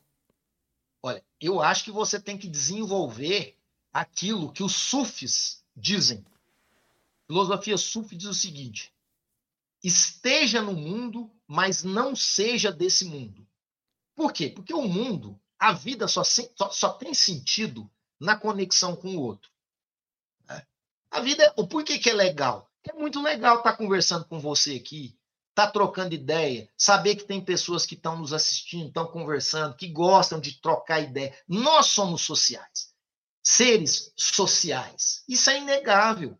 Olha, 1.04 1.24
eu 1.40 1.62
acho 1.62 1.84
que 1.84 1.92
você 1.92 2.20
tem 2.20 2.40
que 2.40 2.48
desenvolver 2.48 3.56
aquilo 3.94 4.52
que 4.52 4.64
os 4.64 4.74
sufis 4.76 5.64
dizem. 5.76 6.26
Filosofia 7.28 7.78
sufi 7.78 8.16
diz 8.16 8.28
o 8.28 8.34
seguinte: 8.34 8.94
esteja 9.84 10.62
no 10.62 10.74
mundo, 10.74 11.32
mas 11.48 11.84
não 11.84 12.16
seja 12.16 12.72
desse 12.72 13.06
mundo. 13.06 13.48
Por 14.16 14.32
quê? 14.32 14.50
Porque 14.50 14.74
o 14.74 14.88
mundo, 14.88 15.40
a 15.60 15.74
vida 15.74 16.08
só, 16.08 16.24
só, 16.24 16.70
só 16.70 16.90
tem 16.94 17.14
sentido 17.14 17.90
na 18.20 18.38
conexão 18.38 18.96
com 18.96 19.16
o 19.16 19.22
outro. 19.22 19.52
A 21.14 21.20
vida, 21.20 21.54
o 21.56 21.68
porquê 21.68 22.00
que 22.00 22.10
é 22.10 22.14
legal? 22.14 22.72
É 22.84 22.92
muito 22.92 23.22
legal 23.22 23.58
estar 23.58 23.78
conversando 23.78 24.26
com 24.26 24.40
você 24.40 24.76
aqui, 24.76 25.16
estar 25.52 25.72
trocando 25.72 26.16
ideia, 26.16 26.68
saber 26.76 27.16
que 27.16 27.24
tem 27.24 27.40
pessoas 27.40 27.86
que 27.86 27.94
estão 27.94 28.18
nos 28.18 28.34
assistindo, 28.34 28.88
estão 28.88 29.06
conversando, 29.06 29.76
que 29.76 29.88
gostam 29.88 30.40
de 30.40 30.60
trocar 30.60 31.02
ideia. 31.02 31.38
Nós 31.48 31.88
somos 31.88 32.24
sociais, 32.24 32.94
seres 33.44 34.12
sociais. 34.18 35.24
Isso 35.30 35.52
é 35.52 35.60
inegável. 35.60 36.36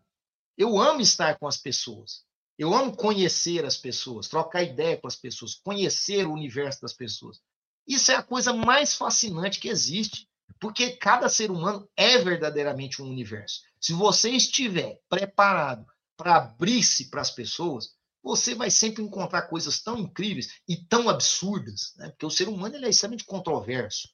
Eu 0.56 0.78
amo 0.78 1.00
estar 1.00 1.38
com 1.38 1.46
as 1.46 1.56
pessoas. 1.56 2.24
Eu 2.56 2.72
amo 2.72 2.96
conhecer 2.96 3.64
as 3.64 3.76
pessoas, 3.76 4.28
trocar 4.28 4.62
ideia 4.62 4.96
com 4.96 5.08
as 5.08 5.16
pessoas, 5.16 5.54
conhecer 5.54 6.26
o 6.26 6.32
universo 6.32 6.80
das 6.80 6.92
pessoas. 6.92 7.40
Isso 7.86 8.12
é 8.12 8.14
a 8.14 8.22
coisa 8.22 8.52
mais 8.52 8.94
fascinante 8.94 9.58
que 9.58 9.68
existe, 9.68 10.28
porque 10.60 10.96
cada 10.96 11.28
ser 11.28 11.50
humano 11.50 11.88
é 11.96 12.18
verdadeiramente 12.18 13.02
um 13.02 13.10
universo. 13.10 13.60
Se 13.80 13.92
você 13.92 14.30
estiver 14.30 15.00
preparado 15.08 15.84
para 16.16 16.36
abrir-se 16.36 17.10
para 17.10 17.20
as 17.20 17.30
pessoas, 17.30 17.90
você 18.22 18.54
vai 18.54 18.70
sempre 18.70 19.02
encontrar 19.02 19.42
coisas 19.42 19.82
tão 19.82 19.98
incríveis 19.98 20.54
e 20.66 20.76
tão 20.76 21.10
absurdas, 21.10 21.92
né? 21.96 22.08
porque 22.10 22.24
o 22.24 22.30
ser 22.30 22.48
humano 22.48 22.76
ele 22.76 22.86
é 22.86 22.88
extremamente 22.88 23.24
controverso. 23.24 24.08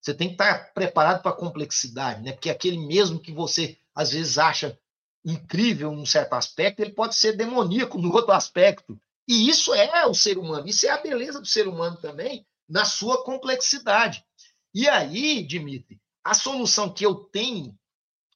Você 0.00 0.14
tem 0.14 0.28
que 0.28 0.34
estar 0.34 0.72
preparado 0.72 1.22
para 1.22 1.32
a 1.32 1.36
complexidade, 1.36 2.22
né? 2.22 2.32
porque 2.32 2.50
aquele 2.50 2.78
mesmo 2.78 3.18
que 3.18 3.32
você 3.32 3.76
às 3.92 4.12
vezes 4.12 4.38
acha 4.38 4.78
incrível 5.26 5.90
num 5.90 6.06
certo 6.06 6.34
aspecto, 6.34 6.80
ele 6.80 6.92
pode 6.92 7.16
ser 7.16 7.36
demoníaco 7.36 7.98
no 8.00 8.12
outro 8.14 8.32
aspecto. 8.32 8.98
E 9.28 9.48
isso 9.48 9.74
é 9.74 10.06
o 10.06 10.14
ser 10.14 10.38
humano, 10.38 10.68
isso 10.68 10.86
é 10.86 10.90
a 10.90 11.02
beleza 11.02 11.40
do 11.40 11.46
ser 11.46 11.66
humano 11.66 11.96
também, 11.96 12.46
na 12.68 12.84
sua 12.84 13.24
complexidade. 13.24 14.24
E 14.72 14.88
aí, 14.88 15.42
Dimitri, 15.42 16.00
a 16.22 16.32
solução 16.32 16.92
que 16.92 17.04
eu 17.04 17.14
tenho 17.16 17.76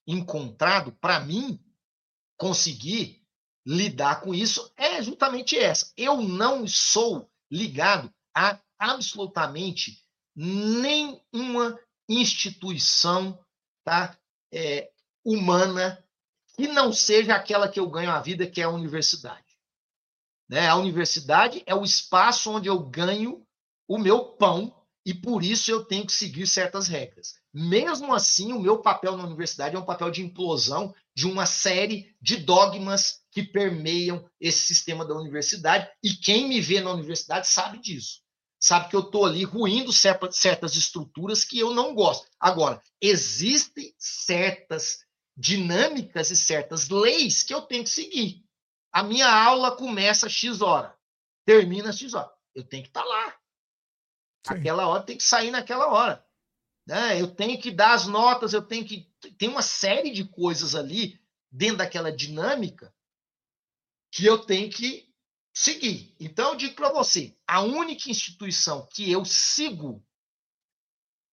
encontrado 0.04 0.90
para 1.00 1.20
mim 1.20 1.60
conseguir 2.36 3.22
lidar 3.64 4.22
com 4.22 4.34
isso 4.34 4.72
é 4.76 5.00
justamente 5.00 5.56
essa. 5.56 5.92
Eu 5.96 6.20
não 6.20 6.66
sou 6.66 7.30
ligado 7.48 8.12
a 8.34 8.58
absolutamente 8.78 10.02
nenhuma 10.34 11.78
instituição 12.08 13.38
tá, 13.84 14.18
é, 14.52 14.90
humana 15.24 16.02
que 16.56 16.68
não 16.68 16.92
seja 16.92 17.34
aquela 17.34 17.68
que 17.68 17.80
eu 17.80 17.88
ganho 17.88 18.10
a 18.10 18.20
vida, 18.20 18.46
que 18.46 18.60
é 18.60 18.64
a 18.64 18.70
universidade. 18.70 19.44
Né? 20.48 20.68
A 20.68 20.76
universidade 20.76 21.62
é 21.66 21.74
o 21.74 21.84
espaço 21.84 22.50
onde 22.50 22.68
eu 22.68 22.78
ganho 22.78 23.46
o 23.88 23.98
meu 23.98 24.24
pão 24.24 24.74
e 25.04 25.14
por 25.14 25.42
isso 25.42 25.70
eu 25.70 25.84
tenho 25.84 26.06
que 26.06 26.12
seguir 26.12 26.46
certas 26.46 26.86
regras. 26.86 27.34
Mesmo 27.52 28.14
assim, 28.14 28.52
o 28.52 28.60
meu 28.60 28.78
papel 28.78 29.16
na 29.16 29.24
universidade 29.24 29.74
é 29.74 29.78
um 29.78 29.84
papel 29.84 30.10
de 30.10 30.22
implosão 30.22 30.94
de 31.14 31.26
uma 31.26 31.46
série 31.46 32.14
de 32.20 32.36
dogmas 32.36 33.20
que 33.30 33.42
permeiam 33.42 34.28
esse 34.40 34.60
sistema 34.60 35.04
da 35.04 35.14
universidade, 35.14 35.88
e 36.02 36.10
quem 36.10 36.48
me 36.48 36.60
vê 36.60 36.80
na 36.80 36.92
universidade 36.92 37.48
sabe 37.48 37.78
disso. 37.78 38.20
Sabe 38.58 38.90
que 38.90 38.96
eu 38.96 39.00
estou 39.00 39.24
ali 39.24 39.42
ruindo 39.42 39.92
certas 39.92 40.76
estruturas 40.76 41.44
que 41.44 41.58
eu 41.58 41.72
não 41.72 41.94
gosto. 41.94 42.26
Agora, 42.38 42.82
existem 43.00 43.94
certas 43.98 44.98
dinâmicas 45.36 46.30
e 46.30 46.36
certas 46.36 46.88
leis 46.88 47.42
que 47.42 47.54
eu 47.54 47.62
tenho 47.62 47.84
que 47.84 47.90
seguir. 47.90 48.44
A 48.92 49.02
minha 49.02 49.28
aula 49.28 49.76
começa 49.76 50.28
X 50.28 50.60
hora, 50.60 50.96
termina 51.44 51.92
X 51.92 52.14
hora. 52.14 52.30
Eu 52.54 52.64
tenho 52.64 52.82
que 52.82 52.88
estar 52.90 53.02
tá 53.02 53.08
lá. 53.08 53.40
Sim. 54.46 54.54
Aquela 54.54 54.88
hora 54.88 55.02
tem 55.02 55.16
que 55.16 55.22
sair 55.22 55.50
naquela 55.50 55.88
hora. 55.88 56.24
né? 56.86 57.20
Eu 57.20 57.28
tenho 57.28 57.60
que 57.60 57.70
dar 57.70 57.94
as 57.94 58.06
notas, 58.06 58.52
eu 58.52 58.62
tenho 58.62 58.84
que. 58.84 59.08
Tem 59.38 59.48
uma 59.48 59.62
série 59.62 60.10
de 60.10 60.24
coisas 60.24 60.74
ali 60.74 61.20
dentro 61.50 61.78
daquela 61.78 62.10
dinâmica 62.10 62.92
que 64.10 64.24
eu 64.24 64.38
tenho 64.38 64.70
que 64.70 65.08
seguir. 65.54 66.14
Então, 66.18 66.50
eu 66.50 66.56
digo 66.56 66.74
para 66.74 66.92
você: 66.92 67.36
a 67.46 67.60
única 67.60 68.10
instituição 68.10 68.86
que 68.92 69.10
eu 69.10 69.24
sigo 69.24 70.04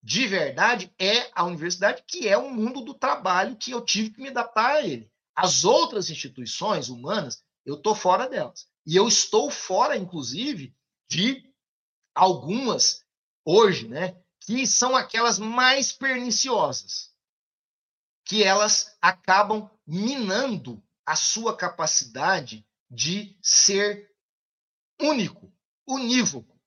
de 0.07 0.25
verdade 0.25 0.89
é 0.97 1.29
a 1.35 1.43
universidade, 1.43 2.01
que 2.07 2.29
é 2.29 2.37
o 2.37 2.49
mundo 2.49 2.79
do 2.79 2.93
trabalho 2.93 3.57
que 3.57 3.71
eu 3.71 3.81
tive 3.83 4.11
que 4.11 4.21
me 4.21 4.29
adaptar 4.29 4.77
a 4.77 4.81
ele. 4.81 5.11
As 5.35 5.65
outras 5.65 6.09
instituições 6.09 6.87
humanas, 6.87 7.43
eu 7.65 7.75
estou 7.75 7.93
fora 7.93 8.25
delas. 8.29 8.69
E 8.85 8.95
eu 8.95 9.05
estou 9.05 9.51
fora, 9.51 9.97
inclusive, 9.97 10.73
de 11.09 11.53
algumas 12.15 13.03
hoje, 13.43 13.89
né? 13.89 14.17
Que 14.39 14.65
são 14.65 14.95
aquelas 14.95 15.37
mais 15.37 15.91
perniciosas, 15.91 17.13
que 18.23 18.45
elas 18.45 18.97
acabam 19.01 19.69
minando 19.85 20.81
a 21.05 21.17
sua 21.17 21.53
capacidade 21.53 22.65
de 22.89 23.37
ser 23.41 24.09
único, 25.01 25.53
unívoco, 25.85 26.57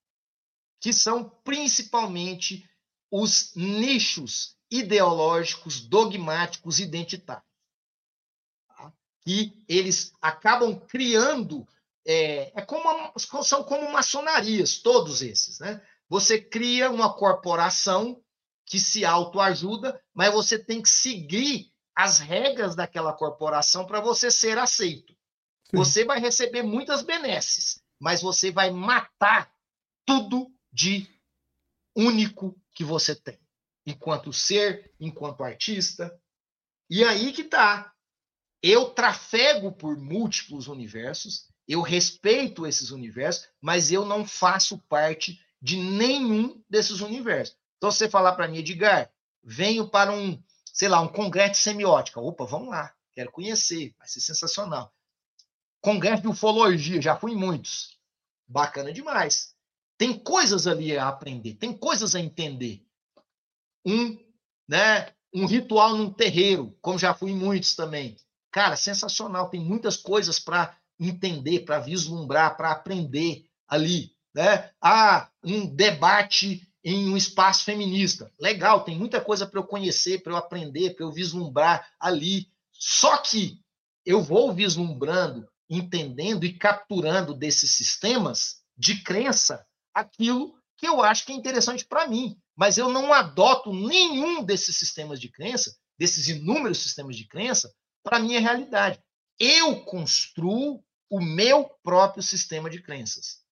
que 0.78 0.92
são 0.92 1.24
principalmente 1.42 2.69
os 3.10 3.54
nichos 3.54 4.56
ideológicos, 4.70 5.80
dogmáticos, 5.80 6.78
identitários. 6.78 7.44
Tá? 8.68 8.92
Que 9.22 9.64
eles 9.68 10.12
acabam 10.22 10.78
criando. 10.78 11.66
É, 12.06 12.52
é 12.60 12.62
como 12.62 13.12
são 13.18 13.64
como 13.64 13.92
maçonarias, 13.92 14.78
todos 14.78 15.22
esses. 15.22 15.58
Né? 15.58 15.82
Você 16.08 16.40
cria 16.40 16.90
uma 16.90 17.12
corporação 17.12 18.22
que 18.64 18.78
se 18.78 19.04
autoajuda, 19.04 20.00
mas 20.14 20.32
você 20.32 20.58
tem 20.58 20.80
que 20.80 20.88
seguir 20.88 21.72
as 21.94 22.18
regras 22.18 22.76
daquela 22.76 23.12
corporação 23.12 23.84
para 23.84 24.00
você 24.00 24.30
ser 24.30 24.56
aceito. 24.58 25.12
Sim. 25.64 25.76
Você 25.76 26.04
vai 26.04 26.20
receber 26.20 26.62
muitas 26.62 27.02
benesses, 27.02 27.82
mas 27.98 28.22
você 28.22 28.50
vai 28.50 28.70
matar 28.70 29.52
tudo 30.06 30.52
de 30.72 31.08
único 31.94 32.56
que 32.80 32.84
você 32.84 33.14
tem, 33.14 33.38
enquanto 33.84 34.32
ser, 34.32 34.90
enquanto 34.98 35.44
artista. 35.44 36.18
E 36.88 37.04
aí 37.04 37.30
que 37.30 37.44
tá. 37.44 37.92
Eu 38.62 38.88
trafego 38.88 39.70
por 39.70 39.98
múltiplos 39.98 40.66
universos, 40.66 41.46
eu 41.68 41.82
respeito 41.82 42.66
esses 42.66 42.90
universos, 42.90 43.46
mas 43.60 43.92
eu 43.92 44.06
não 44.06 44.26
faço 44.26 44.78
parte 44.88 45.38
de 45.60 45.76
nenhum 45.76 46.58
desses 46.70 47.02
universos. 47.02 47.54
Então, 47.76 47.90
você 47.90 48.08
falar 48.08 48.32
para 48.32 48.48
mim, 48.48 48.60
Edgar, 48.60 49.12
venho 49.44 49.86
para 49.86 50.10
um, 50.10 50.42
sei 50.64 50.88
lá, 50.88 51.02
um 51.02 51.08
congresso 51.08 51.52
de 51.52 51.58
semiótica. 51.58 52.18
Opa, 52.18 52.46
vamos 52.46 52.70
lá, 52.70 52.94
quero 53.12 53.30
conhecer, 53.30 53.94
vai 53.98 54.08
ser 54.08 54.22
sensacional. 54.22 54.90
Congresso 55.82 56.22
de 56.22 56.28
ufologia, 56.28 57.02
já 57.02 57.14
fui 57.14 57.32
em 57.32 57.36
muitos. 57.36 57.98
Bacana 58.48 58.90
demais. 58.90 59.54
Tem 60.00 60.18
coisas 60.18 60.66
ali 60.66 60.96
a 60.96 61.08
aprender, 61.08 61.56
tem 61.56 61.76
coisas 61.76 62.14
a 62.14 62.20
entender. 62.20 62.82
Um, 63.84 64.16
né, 64.66 65.12
um 65.30 65.44
ritual 65.44 65.94
num 65.94 66.10
terreiro, 66.10 66.74
como 66.80 66.98
já 66.98 67.12
fui 67.12 67.32
em 67.32 67.36
muitos 67.36 67.76
também. 67.76 68.16
Cara, 68.50 68.76
sensacional, 68.76 69.50
tem 69.50 69.60
muitas 69.60 69.98
coisas 69.98 70.40
para 70.40 70.74
entender, 70.98 71.66
para 71.66 71.80
vislumbrar, 71.80 72.56
para 72.56 72.70
aprender 72.70 73.44
ali, 73.68 74.16
né? 74.34 74.70
Ah, 74.80 75.28
um 75.44 75.66
debate 75.66 76.66
em 76.82 77.10
um 77.10 77.16
espaço 77.16 77.64
feminista. 77.64 78.32
Legal, 78.40 78.84
tem 78.84 78.96
muita 78.96 79.20
coisa 79.20 79.46
para 79.46 79.60
eu 79.60 79.64
conhecer, 79.64 80.22
para 80.22 80.32
eu 80.32 80.36
aprender, 80.38 80.94
para 80.94 81.04
eu 81.04 81.12
vislumbrar 81.12 81.86
ali. 82.00 82.50
Só 82.72 83.18
que 83.18 83.60
eu 84.06 84.22
vou 84.22 84.54
vislumbrando, 84.54 85.46
entendendo 85.68 86.46
e 86.46 86.54
capturando 86.54 87.34
desses 87.34 87.72
sistemas 87.72 88.62
de 88.78 89.02
crença 89.02 89.62
aquilo 89.94 90.54
que 90.76 90.86
eu 90.86 91.02
acho 91.02 91.26
que 91.26 91.32
é 91.32 91.34
interessante 91.34 91.84
para 91.84 92.08
mim. 92.08 92.36
Mas 92.56 92.78
eu 92.78 92.88
não 92.88 93.12
adoto 93.12 93.72
nenhum 93.72 94.42
desses 94.42 94.76
sistemas 94.76 95.20
de 95.20 95.30
crença, 95.30 95.74
desses 95.98 96.28
inúmeros 96.28 96.78
sistemas 96.78 97.16
de 97.16 97.26
crença, 97.26 97.72
para 98.02 98.16
a 98.16 98.20
minha 98.20 98.40
realidade. 98.40 99.00
Eu 99.38 99.84
construo 99.84 100.82
o 101.10 101.20
meu 101.20 101.68
próprio 101.82 102.22
sistema 102.22 102.70
de 102.70 102.82
crenças, 102.82 103.42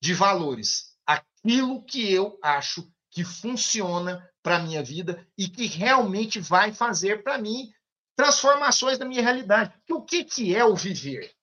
de 0.00 0.14
valores. 0.14 0.96
Aquilo 1.06 1.84
que 1.84 2.12
eu 2.12 2.38
acho 2.42 2.90
que 3.10 3.24
funciona 3.24 4.26
para 4.42 4.56
a 4.56 4.62
minha 4.62 4.82
vida 4.82 5.26
e 5.36 5.48
que 5.48 5.66
realmente 5.66 6.38
vai 6.38 6.72
fazer 6.72 7.22
para 7.22 7.38
mim 7.38 7.70
transformações 8.16 8.98
da 8.98 9.04
minha 9.04 9.22
realidade. 9.22 9.74
o 9.90 10.02
que, 10.02 10.24
que 10.24 10.54
é 10.54 10.64
o 10.64 10.76
viver? 10.76 11.34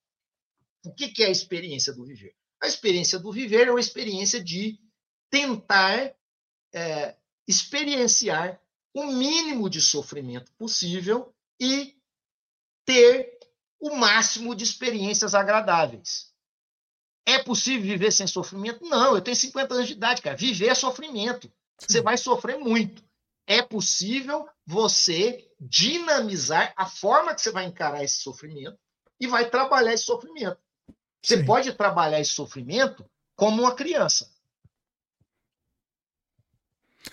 O 0.85 0.93
que, 0.93 1.09
que 1.09 1.23
é 1.23 1.27
a 1.27 1.31
experiência 1.31 1.93
do 1.93 2.05
viver? 2.05 2.35
A 2.61 2.67
experiência 2.67 3.19
do 3.19 3.31
viver 3.31 3.67
é 3.67 3.71
uma 3.71 3.79
experiência 3.79 4.43
de 4.43 4.79
tentar 5.29 6.15
é, 6.73 7.15
experienciar 7.47 8.59
o 8.93 9.05
mínimo 9.05 9.69
de 9.69 9.81
sofrimento 9.81 10.51
possível 10.53 11.33
e 11.59 11.95
ter 12.85 13.37
o 13.79 13.95
máximo 13.95 14.55
de 14.55 14.63
experiências 14.63 15.35
agradáveis. 15.35 16.33
É 17.25 17.43
possível 17.43 17.83
viver 17.83 18.11
sem 18.11 18.25
sofrimento? 18.25 18.83
Não, 18.85 19.15
eu 19.15 19.21
tenho 19.21 19.35
50 19.35 19.73
anos 19.73 19.87
de 19.87 19.93
idade, 19.93 20.21
cara. 20.21 20.37
Viver 20.37 20.69
é 20.69 20.75
sofrimento. 20.75 21.51
Você 21.79 22.01
vai 22.01 22.17
sofrer 22.17 22.57
muito. 22.57 23.03
É 23.45 23.61
possível 23.61 24.47
você 24.65 25.49
dinamizar 25.59 26.73
a 26.75 26.85
forma 26.85 27.35
que 27.35 27.41
você 27.41 27.51
vai 27.51 27.65
encarar 27.65 28.03
esse 28.03 28.21
sofrimento 28.21 28.77
e 29.19 29.27
vai 29.27 29.49
trabalhar 29.49 29.93
esse 29.93 30.05
sofrimento. 30.05 30.57
Você 31.21 31.37
Sim. 31.37 31.45
pode 31.45 31.73
trabalhar 31.73 32.19
esse 32.19 32.31
sofrimento 32.31 33.05
como 33.35 33.61
uma 33.61 33.75
criança. 33.75 34.31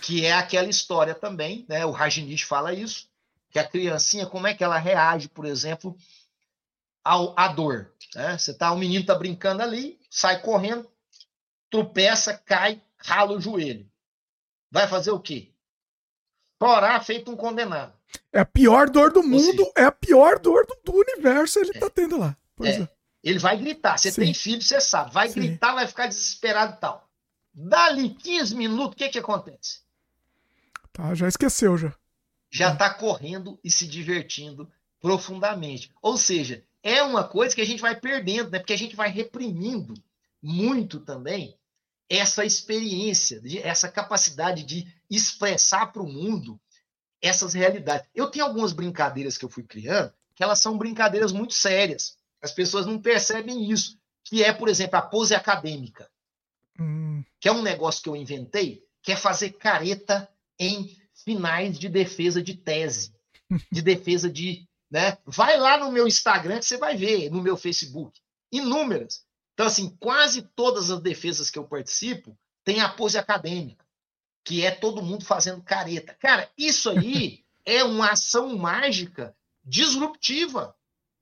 Que 0.01 0.25
é 0.25 0.33
aquela 0.33 0.69
história 0.69 1.15
também, 1.15 1.65
né? 1.67 1.85
O 1.85 1.91
Rajinish 1.91 2.43
fala 2.43 2.73
isso, 2.73 3.09
que 3.49 3.59
a 3.59 3.67
criancinha, 3.67 4.25
como 4.25 4.47
é 4.47 4.53
que 4.53 4.63
ela 4.63 4.77
reage, 4.77 5.29
por 5.29 5.45
exemplo, 5.45 5.97
ao, 7.03 7.33
à 7.37 7.47
dor. 7.47 7.93
Né? 8.13 8.37
Você 8.37 8.53
tá, 8.53 8.71
o 8.71 8.77
menino 8.77 9.01
está 9.01 9.15
brincando 9.15 9.61
ali, 9.61 9.99
sai 10.09 10.41
correndo, 10.41 10.89
tropeça, 11.69 12.33
cai, 12.33 12.81
rala 12.97 13.33
o 13.33 13.39
joelho. 13.39 13.89
Vai 14.71 14.87
fazer 14.87 15.11
o 15.11 15.19
quê? 15.19 15.51
Chorar 16.61 17.03
feito 17.03 17.31
um 17.31 17.35
condenado. 17.35 17.93
É 18.31 18.39
a 18.39 18.45
pior 18.45 18.89
dor 18.89 19.11
do 19.11 19.21
mundo, 19.21 19.71
é 19.75 19.83
a 19.83 19.91
pior 19.91 20.39
dor 20.39 20.65
do, 20.65 20.77
do 20.83 20.97
universo 20.97 21.59
ele 21.59 21.71
está 21.71 21.85
é, 21.85 21.89
tendo 21.89 22.17
lá. 22.17 22.35
Pois 22.55 22.77
é. 22.77 22.81
é. 22.81 22.94
Ele 23.25 23.39
vai 23.39 23.57
gritar. 23.57 23.97
Você 23.97 24.11
Sim. 24.11 24.21
tem 24.21 24.33
filho, 24.35 24.61
você 24.61 24.79
sabe. 24.79 25.11
Vai 25.11 25.27
Sim. 25.29 25.41
gritar, 25.41 25.73
vai 25.73 25.87
ficar 25.87 26.05
desesperado 26.05 26.75
e 26.75 26.79
tal. 26.79 27.09
Dali 27.51 28.11
15 28.11 28.55
minutos, 28.55 28.93
o 28.93 28.97
que, 28.97 29.09
que 29.09 29.17
acontece? 29.17 29.79
Tá, 30.93 31.15
já 31.15 31.27
esqueceu 31.27 31.75
já. 31.75 31.91
Já 32.51 32.71
está 32.71 32.93
correndo 32.93 33.59
e 33.63 33.71
se 33.71 33.87
divertindo 33.87 34.71
profundamente. 35.01 35.91
Ou 36.01 36.17
seja, 36.17 36.63
é 36.83 37.01
uma 37.01 37.23
coisa 37.23 37.55
que 37.55 37.61
a 37.61 37.65
gente 37.65 37.81
vai 37.81 37.95
perdendo, 37.99 38.51
né? 38.51 38.59
Porque 38.59 38.73
a 38.73 38.77
gente 38.77 38.95
vai 38.95 39.09
reprimindo 39.09 39.95
muito 40.41 40.99
também 40.99 41.57
essa 42.07 42.45
experiência, 42.45 43.41
essa 43.63 43.89
capacidade 43.89 44.63
de 44.63 44.87
expressar 45.09 45.87
para 45.87 46.03
o 46.03 46.07
mundo 46.07 46.59
essas 47.19 47.55
realidades. 47.55 48.07
Eu 48.13 48.27
tenho 48.27 48.45
algumas 48.45 48.71
brincadeiras 48.71 49.35
que 49.35 49.43
eu 49.43 49.49
fui 49.49 49.63
criando, 49.63 50.13
que 50.35 50.43
elas 50.43 50.59
são 50.59 50.77
brincadeiras 50.77 51.31
muito 51.31 51.55
sérias. 51.55 52.17
As 52.45 52.51
pessoas 52.51 52.85
não 52.85 53.01
percebem 53.01 53.71
isso, 53.71 53.97
que 54.23 54.43
é, 54.43 54.53
por 54.53 54.69
exemplo, 54.69 54.99
a 54.99 55.01
pose 55.01 55.33
acadêmica, 55.33 56.07
hum. 56.79 57.23
que 57.39 57.49
é 57.49 57.51
um 57.51 57.63
negócio 57.63 58.03
que 58.03 58.09
eu 58.09 58.15
inventei, 58.15 58.83
que 59.01 59.11
é 59.11 59.15
fazer 59.15 59.53
careta 59.53 60.29
em 60.59 60.95
finais 61.23 61.79
de 61.79 61.89
defesa 61.89 62.43
de 62.43 62.55
tese, 62.55 63.15
de 63.71 63.81
defesa 63.81 64.29
de, 64.29 64.69
né? 64.91 65.17
Vai 65.25 65.57
lá 65.57 65.79
no 65.79 65.91
meu 65.91 66.07
Instagram 66.07 66.59
que 66.59 66.65
você 66.65 66.77
vai 66.77 66.95
ver, 66.95 67.31
no 67.31 67.41
meu 67.41 67.57
Facebook, 67.57 68.21
inúmeras. 68.51 69.25
Então, 69.55 69.65
assim, 69.65 69.89
quase 69.99 70.43
todas 70.55 70.91
as 70.91 71.01
defesas 71.01 71.49
que 71.49 71.57
eu 71.57 71.63
participo 71.63 72.37
têm 72.63 72.79
a 72.79 72.89
pose 72.89 73.17
acadêmica, 73.17 73.83
que 74.43 74.63
é 74.63 74.69
todo 74.69 75.01
mundo 75.01 75.25
fazendo 75.25 75.63
careta. 75.63 76.13
Cara, 76.19 76.47
isso 76.55 76.91
aí 76.91 77.43
é 77.65 77.83
uma 77.83 78.11
ação 78.11 78.55
mágica 78.55 79.35
disruptiva 79.63 80.75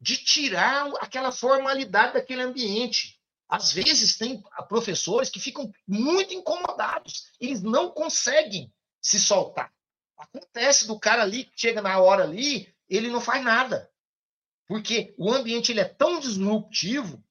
de 0.03 0.17
tirar 0.17 0.91
aquela 0.99 1.31
formalidade 1.31 2.13
daquele 2.13 2.41
ambiente. 2.41 3.17
Às 3.47 3.71
vezes 3.71 4.17
tem 4.17 4.43
professores 4.67 5.29
que 5.29 5.39
ficam 5.39 5.71
muito 5.87 6.33
incomodados, 6.33 7.31
eles 7.39 7.61
não 7.61 7.89
conseguem 7.89 8.71
se 9.01 9.17
soltar. 9.17 9.73
Acontece 10.17 10.87
do 10.87 10.99
cara 10.99 11.21
ali 11.21 11.45
que 11.45 11.53
chega 11.55 11.81
na 11.81 11.99
hora 11.99 12.23
ali, 12.23 12.73
ele 12.89 13.09
não 13.09 13.21
faz 13.21 13.41
nada. 13.43 13.89
Porque 14.67 15.13
o 15.17 15.31
ambiente 15.31 15.71
ele 15.71 15.79
é 15.79 15.85
tão 15.85 16.19
disruptivo, 16.19 17.23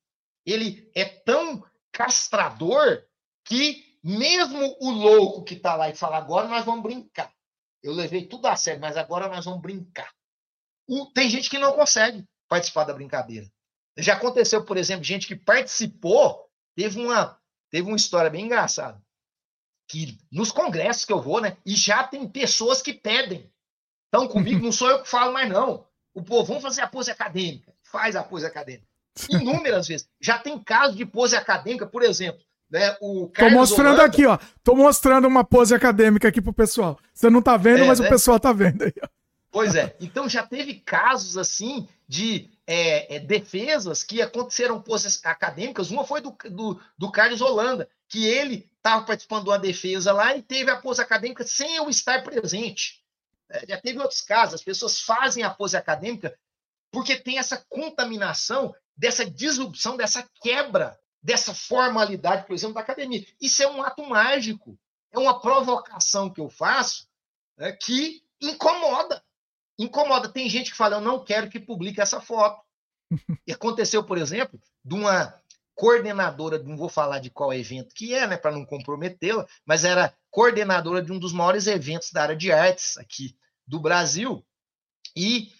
ele 0.46 0.90
é 0.94 1.04
tão 1.04 1.62
castrador 1.90 3.04
que 3.44 3.98
mesmo 4.02 4.76
o 4.80 4.90
louco 4.90 5.44
que 5.44 5.54
está 5.54 5.76
lá 5.76 5.90
e 5.90 5.94
fala 5.94 6.16
agora 6.16 6.48
nós 6.48 6.64
vamos 6.64 6.82
brincar. 6.82 7.30
eu 7.82 7.92
levei 7.92 8.26
tudo 8.26 8.46
a 8.46 8.56
sério, 8.56 8.80
mas 8.80 8.96
agora 8.96 9.28
nós 9.28 9.44
vamos 9.44 9.60
brincar. 9.60 10.10
O, 10.88 11.06
tem 11.12 11.28
gente 11.28 11.50
que 11.50 11.58
não 11.58 11.74
consegue 11.74 12.26
participar 12.52 12.84
da 12.84 12.92
brincadeira. 12.92 13.50
Já 13.96 14.12
aconteceu, 14.12 14.62
por 14.62 14.76
exemplo, 14.76 15.02
gente 15.02 15.26
que 15.26 15.34
participou, 15.34 16.50
teve 16.76 17.00
uma, 17.00 17.38
teve 17.70 17.88
uma 17.88 17.96
história 17.96 18.28
bem 18.28 18.44
engraçada. 18.44 19.02
Que 19.88 20.18
nos 20.30 20.52
congressos 20.52 21.06
que 21.06 21.12
eu 21.12 21.20
vou, 21.20 21.40
né? 21.40 21.56
E 21.64 21.74
já 21.74 22.04
tem 22.04 22.28
pessoas 22.28 22.82
que 22.82 22.92
pedem. 22.92 23.50
Então, 24.08 24.28
comigo, 24.28 24.60
não 24.62 24.70
sou 24.70 24.90
eu 24.90 25.02
que 25.02 25.08
falo 25.08 25.32
mais, 25.32 25.48
não. 25.48 25.86
O 26.14 26.22
povo, 26.22 26.44
vamos 26.44 26.62
fazer 26.62 26.82
a 26.82 26.86
pose 26.86 27.10
acadêmica. 27.10 27.72
Faz 27.82 28.16
a 28.16 28.22
pose 28.22 28.44
acadêmica. 28.44 28.86
Inúmeras 29.30 29.88
vezes. 29.88 30.06
Já 30.20 30.38
tem 30.38 30.62
casos 30.62 30.94
de 30.94 31.06
pose 31.06 31.34
acadêmica, 31.34 31.86
por 31.86 32.02
exemplo. 32.02 32.42
Né, 32.70 32.96
o 33.00 33.28
Carlos 33.28 33.52
Tô 33.52 33.58
mostrando 33.60 33.94
Holanda... 33.94 34.04
aqui, 34.04 34.26
ó. 34.26 34.38
Tô 34.62 34.74
mostrando 34.74 35.26
uma 35.26 35.44
pose 35.44 35.74
acadêmica 35.74 36.28
aqui 36.28 36.42
pro 36.42 36.52
pessoal. 36.52 36.98
Você 37.14 37.30
não 37.30 37.40
tá 37.40 37.56
vendo, 37.56 37.84
é, 37.84 37.86
mas 37.86 37.98
né? 37.98 38.06
o 38.06 38.10
pessoal 38.10 38.38
tá 38.38 38.52
vendo 38.52 38.84
aí, 38.84 38.92
ó. 39.02 39.08
Pois 39.52 39.74
é. 39.74 39.94
Então 40.00 40.26
já 40.28 40.42
teve 40.42 40.74
casos 40.74 41.36
assim 41.36 41.86
de 42.12 42.50
é, 42.66 43.16
é, 43.16 43.18
defesas 43.18 44.04
que 44.04 44.20
aconteceram 44.20 44.82
poses 44.82 45.18
acadêmicas. 45.24 45.90
Uma 45.90 46.04
foi 46.04 46.20
do, 46.20 46.36
do, 46.50 46.78
do 46.98 47.10
Carlos 47.10 47.40
Holanda, 47.40 47.88
que 48.06 48.26
ele 48.26 48.70
estava 48.76 49.06
participando 49.06 49.44
de 49.44 49.48
uma 49.48 49.58
defesa 49.58 50.12
lá 50.12 50.36
e 50.36 50.42
teve 50.42 50.70
a 50.70 50.76
pose 50.76 51.00
acadêmica 51.00 51.42
sem 51.42 51.76
eu 51.76 51.88
estar 51.88 52.22
presente. 52.22 53.02
É, 53.48 53.66
já 53.66 53.80
teve 53.80 53.98
outros 53.98 54.20
casos, 54.20 54.56
as 54.56 54.62
pessoas 54.62 55.00
fazem 55.00 55.42
a 55.42 55.48
pose 55.48 55.74
acadêmica 55.74 56.38
porque 56.90 57.16
tem 57.16 57.38
essa 57.38 57.64
contaminação, 57.70 58.74
dessa 58.94 59.24
disrupção, 59.24 59.96
dessa 59.96 60.28
quebra 60.42 61.00
dessa 61.22 61.54
formalidade, 61.54 62.46
por 62.46 62.52
exemplo, 62.52 62.74
da 62.74 62.80
academia. 62.80 63.24
Isso 63.40 63.62
é 63.62 63.68
um 63.68 63.82
ato 63.82 64.04
mágico, 64.04 64.78
é 65.10 65.18
uma 65.18 65.40
provocação 65.40 66.28
que 66.28 66.40
eu 66.42 66.50
faço 66.50 67.08
né, 67.56 67.72
que 67.72 68.22
incomoda. 68.38 69.24
Incomoda. 69.78 70.28
Tem 70.28 70.48
gente 70.48 70.70
que 70.70 70.76
fala, 70.76 70.96
eu 70.96 71.00
não 71.00 71.24
quero 71.24 71.48
que 71.48 71.60
publique 71.60 72.00
essa 72.00 72.20
foto. 72.20 72.62
E 73.46 73.52
aconteceu, 73.52 74.02
por 74.02 74.16
exemplo, 74.16 74.58
de 74.84 74.94
uma 74.94 75.38
coordenadora, 75.74 76.62
não 76.62 76.76
vou 76.76 76.88
falar 76.88 77.18
de 77.18 77.30
qual 77.30 77.52
evento 77.52 77.94
que 77.94 78.14
é, 78.14 78.26
né, 78.26 78.36
para 78.36 78.52
não 78.52 78.64
comprometê-la, 78.64 79.46
mas 79.66 79.84
era 79.84 80.14
coordenadora 80.30 81.02
de 81.02 81.12
um 81.12 81.18
dos 81.18 81.32
maiores 81.32 81.66
eventos 81.66 82.10
da 82.12 82.22
área 82.22 82.36
de 82.36 82.52
artes 82.52 82.96
aqui 82.98 83.36
do 83.66 83.80
Brasil. 83.80 84.44
E 85.16 85.52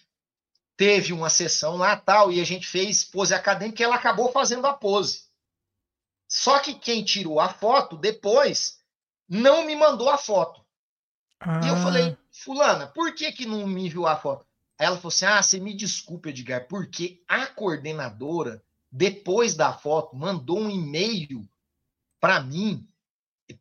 teve 0.77 1.13
uma 1.13 1.29
sessão 1.29 1.75
lá 1.75 1.95
tal, 1.95 2.31
e 2.31 2.39
a 2.39 2.43
gente 2.43 2.65
fez 2.65 3.03
pose 3.03 3.33
acadêmica 3.33 3.81
e 3.81 3.85
ela 3.85 3.95
acabou 3.95 4.31
fazendo 4.31 4.65
a 4.65 4.73
pose. 4.73 5.23
Só 6.27 6.59
que 6.59 6.73
quem 6.73 7.03
tirou 7.03 7.39
a 7.39 7.49
foto 7.49 7.97
depois 7.97 8.79
não 9.29 9.65
me 9.65 9.75
mandou 9.75 10.09
a 10.09 10.17
foto. 10.17 10.65
Ah. 11.39 11.61
E 11.63 11.67
eu 11.67 11.75
falei, 11.77 12.09
ah. 12.11 12.17
Fulana, 12.33 12.87
por 12.87 13.13
que, 13.13 13.31
que 13.31 13.45
não 13.45 13.67
me 13.67 13.85
enviou 13.85 14.07
a 14.07 14.17
foto? 14.17 14.45
Aí 14.77 14.87
ela 14.87 14.97
falou 14.97 15.09
assim: 15.09 15.25
ah, 15.25 15.41
você 15.41 15.59
me 15.59 15.73
desculpe, 15.73 16.29
Edgar, 16.29 16.67
porque 16.67 17.21
a 17.27 17.45
coordenadora, 17.45 18.61
depois 18.91 19.55
da 19.55 19.71
foto, 19.71 20.15
mandou 20.15 20.59
um 20.59 20.69
e-mail 20.69 21.47
para 22.19 22.41
mim 22.41 22.87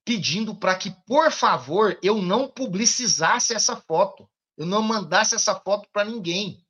pedindo 0.05 0.55
para 0.55 0.74
que, 0.74 0.90
por 1.07 1.31
favor, 1.31 1.99
eu 2.03 2.23
não 2.23 2.49
publicizasse 2.49 3.55
essa 3.55 3.77
foto. 3.77 4.28
Eu 4.57 4.66
não 4.66 4.82
mandasse 4.82 5.35
essa 5.35 5.55
foto 5.55 5.89
para 5.93 6.05
ninguém. 6.05 6.65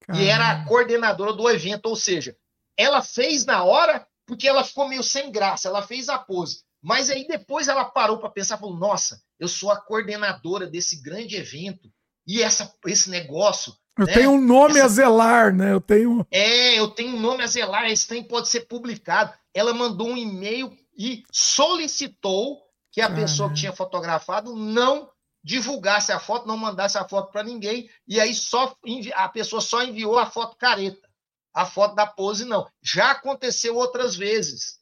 Caramba. 0.00 0.24
E 0.24 0.28
era 0.28 0.50
a 0.50 0.64
coordenadora 0.64 1.32
do 1.32 1.48
evento, 1.48 1.86
ou 1.86 1.96
seja, 1.96 2.36
ela 2.76 3.02
fez 3.02 3.44
na 3.44 3.64
hora 3.64 4.06
porque 4.26 4.48
ela 4.48 4.64
ficou 4.64 4.88
meio 4.88 5.02
sem 5.02 5.30
graça, 5.30 5.68
ela 5.68 5.82
fez 5.82 6.08
a 6.08 6.18
pose. 6.18 6.64
Mas 6.84 7.08
aí 7.08 7.26
depois 7.26 7.66
ela 7.66 7.84
parou 7.84 8.18
para 8.18 8.28
pensar, 8.28 8.58
falou: 8.58 8.76
"Nossa, 8.76 9.22
eu 9.40 9.48
sou 9.48 9.70
a 9.70 9.80
coordenadora 9.80 10.66
desse 10.66 11.02
grande 11.02 11.34
evento 11.36 11.90
e 12.26 12.42
essa, 12.42 12.72
esse 12.86 13.08
negócio 13.08 13.74
eu 13.98 14.06
né? 14.06 14.12
tenho 14.12 14.30
um 14.32 14.40
nome 14.40 14.74
Essa... 14.76 14.86
a 14.86 14.88
zelar, 14.88 15.54
né? 15.54 15.72
Eu 15.72 15.80
tenho. 15.80 16.26
É, 16.30 16.78
eu 16.78 16.88
tenho 16.88 17.16
um 17.16 17.20
nome 17.20 17.44
a 17.44 17.46
zelar, 17.46 17.88
esse 17.88 18.08
trem 18.08 18.24
pode 18.24 18.48
ser 18.48 18.62
publicado. 18.62 19.32
Ela 19.54 19.72
mandou 19.72 20.08
um 20.08 20.16
e-mail 20.16 20.76
e 20.98 21.22
solicitou 21.30 22.60
que 22.90 23.00
a 23.00 23.08
pessoa 23.08 23.50
que 23.50 23.56
tinha 23.56 23.72
fotografado 23.72 24.54
não 24.54 25.08
divulgasse 25.44 26.10
a 26.10 26.18
foto, 26.18 26.48
não 26.48 26.56
mandasse 26.56 26.98
a 26.98 27.08
foto 27.08 27.30
para 27.30 27.44
ninguém, 27.44 27.88
e 28.08 28.18
aí 28.18 28.34
só 28.34 28.74
envi... 28.84 29.12
a 29.12 29.28
pessoa 29.28 29.60
só 29.60 29.82
enviou 29.82 30.18
a 30.18 30.26
foto 30.26 30.56
careta 30.56 31.08
a 31.54 31.64
foto 31.64 31.94
da 31.94 32.04
pose, 32.04 32.44
não. 32.44 32.66
Já 32.82 33.12
aconteceu 33.12 33.76
outras 33.76 34.16
vezes. 34.16 34.80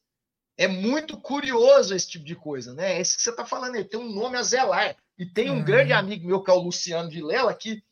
É 0.56 0.68
muito 0.68 1.16
curioso 1.16 1.94
esse 1.94 2.08
tipo 2.08 2.24
de 2.24 2.36
coisa, 2.36 2.74
né? 2.74 3.00
Isso 3.00 3.16
que 3.16 3.22
você 3.22 3.30
está 3.30 3.44
falando, 3.44 3.76
ele 3.76 3.84
tem 3.84 3.98
um 3.98 4.12
nome 4.12 4.36
a 4.36 4.42
zelar. 4.42 4.96
E 5.18 5.26
tem 5.26 5.50
um 5.50 5.56
uhum. 5.56 5.64
grande 5.64 5.92
amigo 5.92 6.26
meu, 6.26 6.42
que 6.42 6.50
é 6.50 6.54
o 6.54 6.60
Luciano 6.60 7.10
Vilela, 7.10 7.54
que 7.54 7.82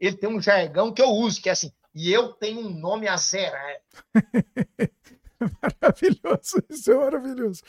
ele 0.00 0.16
tem 0.16 0.28
um 0.28 0.40
jargão 0.40 0.92
que 0.92 1.00
eu 1.00 1.08
uso, 1.08 1.40
que 1.40 1.48
é 1.48 1.52
assim, 1.52 1.72
e 1.94 2.12
eu 2.12 2.32
tenho 2.34 2.60
um 2.60 2.70
nome 2.70 3.08
a 3.08 3.16
zerar. 3.16 3.76
maravilhoso, 5.40 6.62
isso 6.68 6.92
é 6.92 6.94
maravilhoso. 6.94 7.62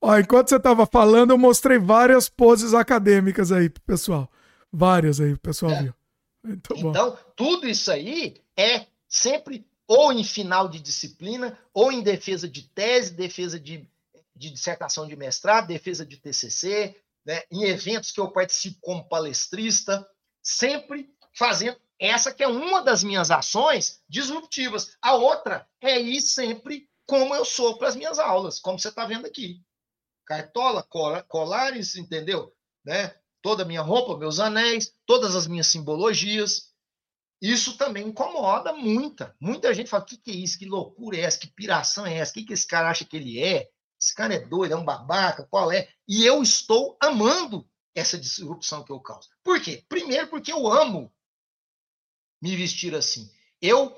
Ó, 0.00 0.18
enquanto 0.18 0.48
você 0.48 0.56
estava 0.56 0.86
falando, 0.86 1.30
eu 1.30 1.38
mostrei 1.38 1.78
várias 1.78 2.28
poses 2.28 2.72
acadêmicas 2.72 3.52
aí 3.52 3.68
pro 3.68 3.82
pessoal. 3.82 4.30
Várias 4.72 5.20
aí, 5.20 5.34
o 5.34 5.38
pessoal 5.38 5.72
é. 5.72 5.82
viu. 5.82 5.94
então, 6.76 7.18
tudo 7.36 7.68
isso 7.68 7.92
aí 7.92 8.40
é 8.56 8.86
sempre 9.08 9.66
ou 9.90 10.12
em 10.12 10.22
final 10.22 10.68
de 10.68 10.78
disciplina, 10.78 11.58
ou 11.74 11.90
em 11.90 12.00
defesa 12.00 12.48
de 12.48 12.62
tese, 12.62 13.12
defesa 13.12 13.58
de, 13.58 13.90
de 14.36 14.50
dissertação 14.50 15.04
de 15.04 15.16
mestrado, 15.16 15.66
defesa 15.66 16.06
de 16.06 16.16
TCC, 16.16 16.94
né, 17.26 17.42
em 17.50 17.64
eventos 17.64 18.12
que 18.12 18.20
eu 18.20 18.30
participo 18.30 18.78
como 18.80 19.08
palestrista, 19.08 20.08
sempre 20.40 21.12
fazendo 21.36 21.76
essa 21.98 22.32
que 22.32 22.40
é 22.40 22.46
uma 22.46 22.80
das 22.84 23.02
minhas 23.02 23.32
ações 23.32 24.00
disruptivas. 24.08 24.96
A 25.02 25.16
outra 25.16 25.68
é 25.80 26.00
ir 26.00 26.20
sempre 26.20 26.88
como 27.04 27.34
eu 27.34 27.44
sou 27.44 27.76
para 27.76 27.88
as 27.88 27.96
minhas 27.96 28.20
aulas, 28.20 28.60
como 28.60 28.78
você 28.78 28.90
está 28.90 29.04
vendo 29.04 29.26
aqui. 29.26 29.60
Cartola, 30.24 30.86
colares, 31.26 31.96
entendeu? 31.96 32.54
Né? 32.84 33.12
Toda 33.42 33.64
a 33.64 33.66
minha 33.66 33.82
roupa, 33.82 34.16
meus 34.16 34.38
anéis, 34.38 34.94
todas 35.04 35.34
as 35.34 35.48
minhas 35.48 35.66
simbologias, 35.66 36.69
isso 37.40 37.76
também 37.76 38.08
incomoda 38.08 38.72
muita. 38.72 39.34
Muita 39.40 39.72
gente 39.72 39.88
fala: 39.88 40.02
o 40.02 40.06
que, 40.06 40.18
que 40.18 40.30
é 40.30 40.34
isso? 40.34 40.58
Que 40.58 40.66
loucura 40.66 41.16
é 41.16 41.20
essa? 41.20 41.38
Que 41.38 41.46
piração 41.46 42.06
é 42.06 42.16
essa? 42.16 42.32
O 42.32 42.34
que, 42.34 42.44
que 42.44 42.52
esse 42.52 42.66
cara 42.66 42.90
acha 42.90 43.04
que 43.04 43.16
ele 43.16 43.42
é? 43.42 43.68
Esse 44.00 44.14
cara 44.14 44.34
é 44.34 44.40
doido, 44.40 44.72
é 44.72 44.76
um 44.76 44.84
babaca, 44.84 45.46
qual 45.50 45.70
é? 45.72 45.88
E 46.08 46.24
eu 46.24 46.42
estou 46.42 46.96
amando 47.00 47.68
essa 47.94 48.18
disrupção 48.18 48.84
que 48.84 48.92
eu 48.92 49.00
causo. 49.00 49.28
Por 49.42 49.60
quê? 49.60 49.84
Primeiro, 49.88 50.28
porque 50.28 50.52
eu 50.52 50.66
amo 50.66 51.12
me 52.40 52.56
vestir 52.56 52.94
assim. 52.94 53.30
Eu 53.60 53.94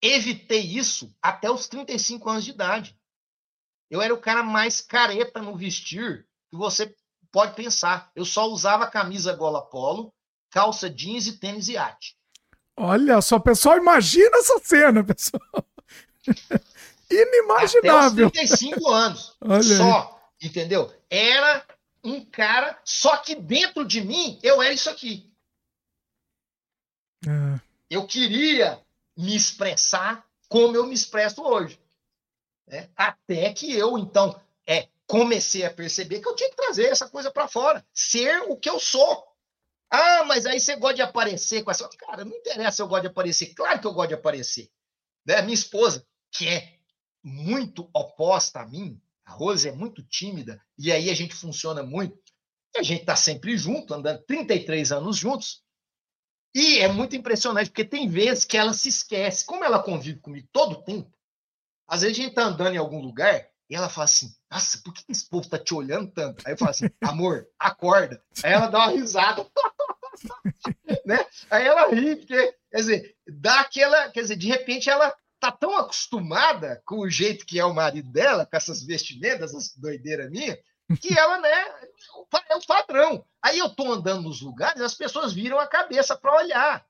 evitei 0.00 0.60
isso 0.60 1.14
até 1.20 1.50
os 1.50 1.66
35 1.68 2.28
anos 2.28 2.44
de 2.44 2.52
idade. 2.52 2.98
Eu 3.90 4.00
era 4.00 4.14
o 4.14 4.20
cara 4.20 4.42
mais 4.42 4.80
careta 4.80 5.42
no 5.42 5.56
vestir 5.56 6.28
que 6.48 6.56
você 6.56 6.94
pode 7.32 7.54
pensar. 7.54 8.10
Eu 8.14 8.24
só 8.24 8.46
usava 8.46 8.86
camisa 8.86 9.34
gola 9.34 9.68
polo, 9.68 10.14
calça 10.48 10.88
jeans 10.88 11.26
e 11.26 11.38
tênis 11.38 11.68
iate. 11.68 12.16
Olha 12.82 13.20
só, 13.20 13.38
pessoal, 13.38 13.76
imagina 13.76 14.38
essa 14.38 14.58
cena, 14.64 15.04
pessoal. 15.04 15.42
Inimaginável. 17.10 18.28
Até 18.28 18.42
os 18.42 18.50
35 18.50 18.88
anos. 18.88 19.36
Olha 19.38 19.62
só, 19.62 20.20
aí. 20.40 20.48
entendeu? 20.48 20.90
Era 21.10 21.62
um 22.02 22.24
cara, 22.24 22.80
só 22.82 23.18
que 23.18 23.34
dentro 23.34 23.84
de 23.84 24.00
mim 24.00 24.40
eu 24.42 24.62
era 24.62 24.72
isso 24.72 24.88
aqui. 24.88 25.30
É. 27.26 27.60
Eu 27.90 28.06
queria 28.06 28.80
me 29.14 29.36
expressar 29.36 30.26
como 30.48 30.74
eu 30.74 30.86
me 30.86 30.94
expresso 30.94 31.42
hoje. 31.42 31.78
Né? 32.66 32.88
Até 32.96 33.52
que 33.52 33.76
eu, 33.76 33.98
então, 33.98 34.40
é, 34.66 34.88
comecei 35.06 35.66
a 35.66 35.70
perceber 35.70 36.20
que 36.20 36.28
eu 36.28 36.34
tinha 36.34 36.48
que 36.48 36.56
trazer 36.56 36.86
essa 36.86 37.06
coisa 37.10 37.30
para 37.30 37.46
fora, 37.46 37.84
ser 37.92 38.40
o 38.48 38.56
que 38.56 38.70
eu 38.70 38.80
sou. 38.80 39.29
Ah, 39.90 40.24
mas 40.24 40.46
aí 40.46 40.60
você 40.60 40.76
gosta 40.76 40.96
de 40.96 41.02
aparecer 41.02 41.64
com 41.64 41.70
essa. 41.70 41.88
Cara, 41.98 42.24
não 42.24 42.36
interessa 42.36 42.82
eu 42.82 42.88
gosto 42.88 43.02
de 43.02 43.08
aparecer. 43.08 43.54
Claro 43.54 43.80
que 43.80 43.86
eu 43.86 43.92
gosto 43.92 44.08
de 44.08 44.14
aparecer. 44.14 44.70
Né? 45.26 45.42
Minha 45.42 45.54
esposa, 45.54 46.06
que 46.30 46.48
é 46.48 46.78
muito 47.22 47.90
oposta 47.92 48.60
a 48.60 48.66
mim, 48.66 49.00
a 49.24 49.32
Rose 49.32 49.68
é 49.68 49.72
muito 49.72 50.02
tímida, 50.02 50.60
e 50.78 50.90
aí 50.90 51.10
a 51.10 51.14
gente 51.14 51.34
funciona 51.34 51.82
muito. 51.82 52.18
A 52.76 52.82
gente 52.82 53.00
está 53.00 53.16
sempre 53.16 53.56
junto, 53.56 53.92
andando 53.92 54.22
33 54.22 54.92
anos 54.92 55.16
juntos. 55.16 55.62
E 56.54 56.78
é 56.78 56.88
muito 56.88 57.16
impressionante, 57.16 57.70
porque 57.70 57.84
tem 57.84 58.08
vezes 58.08 58.44
que 58.44 58.56
ela 58.56 58.72
se 58.72 58.88
esquece. 58.88 59.44
Como 59.44 59.64
ela 59.64 59.82
convive 59.82 60.20
comigo 60.20 60.48
todo 60.52 60.72
o 60.72 60.82
tempo, 60.82 61.12
às 61.86 62.02
vezes 62.02 62.16
a 62.16 62.20
gente 62.20 62.30
está 62.30 62.44
andando 62.44 62.74
em 62.74 62.78
algum 62.78 63.00
lugar 63.00 63.48
e 63.68 63.74
ela 63.76 63.88
fala 63.88 64.04
assim: 64.04 64.34
Nossa, 64.50 64.78
por 64.82 64.92
que 64.92 65.04
esse 65.08 65.28
povo 65.28 65.44
está 65.44 65.58
te 65.58 65.72
olhando 65.72 66.10
tanto? 66.10 66.42
Aí 66.44 66.54
eu 66.54 66.58
falo 66.58 66.72
assim: 66.72 66.90
Amor, 67.02 67.48
acorda. 67.58 68.22
Aí 68.42 68.52
ela 68.52 68.66
dá 68.66 68.78
uma 68.78 68.90
risada. 68.90 69.48
né? 71.06 71.24
Aí 71.50 71.66
ela 71.66 71.88
ri, 71.88 72.16
porque, 72.16 72.54
quer 72.70 72.76
dizer, 72.76 73.16
dá 73.26 73.60
aquela. 73.60 74.10
Quer 74.10 74.22
dizer, 74.22 74.36
de 74.36 74.48
repente 74.48 74.90
ela 74.90 75.14
tá 75.38 75.50
tão 75.50 75.76
acostumada 75.76 76.82
com 76.84 77.00
o 77.00 77.10
jeito 77.10 77.46
que 77.46 77.58
é 77.58 77.64
o 77.64 77.74
marido 77.74 78.10
dela, 78.12 78.44
com 78.44 78.56
essas 78.56 78.84
vestimentas, 78.84 79.50
essas 79.50 79.74
doideiras 79.74 80.30
minhas, 80.30 80.58
que 81.00 81.18
ela, 81.18 81.38
né, 81.38 81.64
é 82.48 82.56
o 82.56 82.66
padrão. 82.66 83.24
Aí 83.42 83.58
eu 83.58 83.70
tô 83.70 83.90
andando 83.90 84.22
nos 84.22 84.42
lugares, 84.42 84.82
as 84.82 84.94
pessoas 84.94 85.32
viram 85.32 85.58
a 85.58 85.66
cabeça 85.66 86.16
para 86.16 86.36
olhar. 86.36 86.86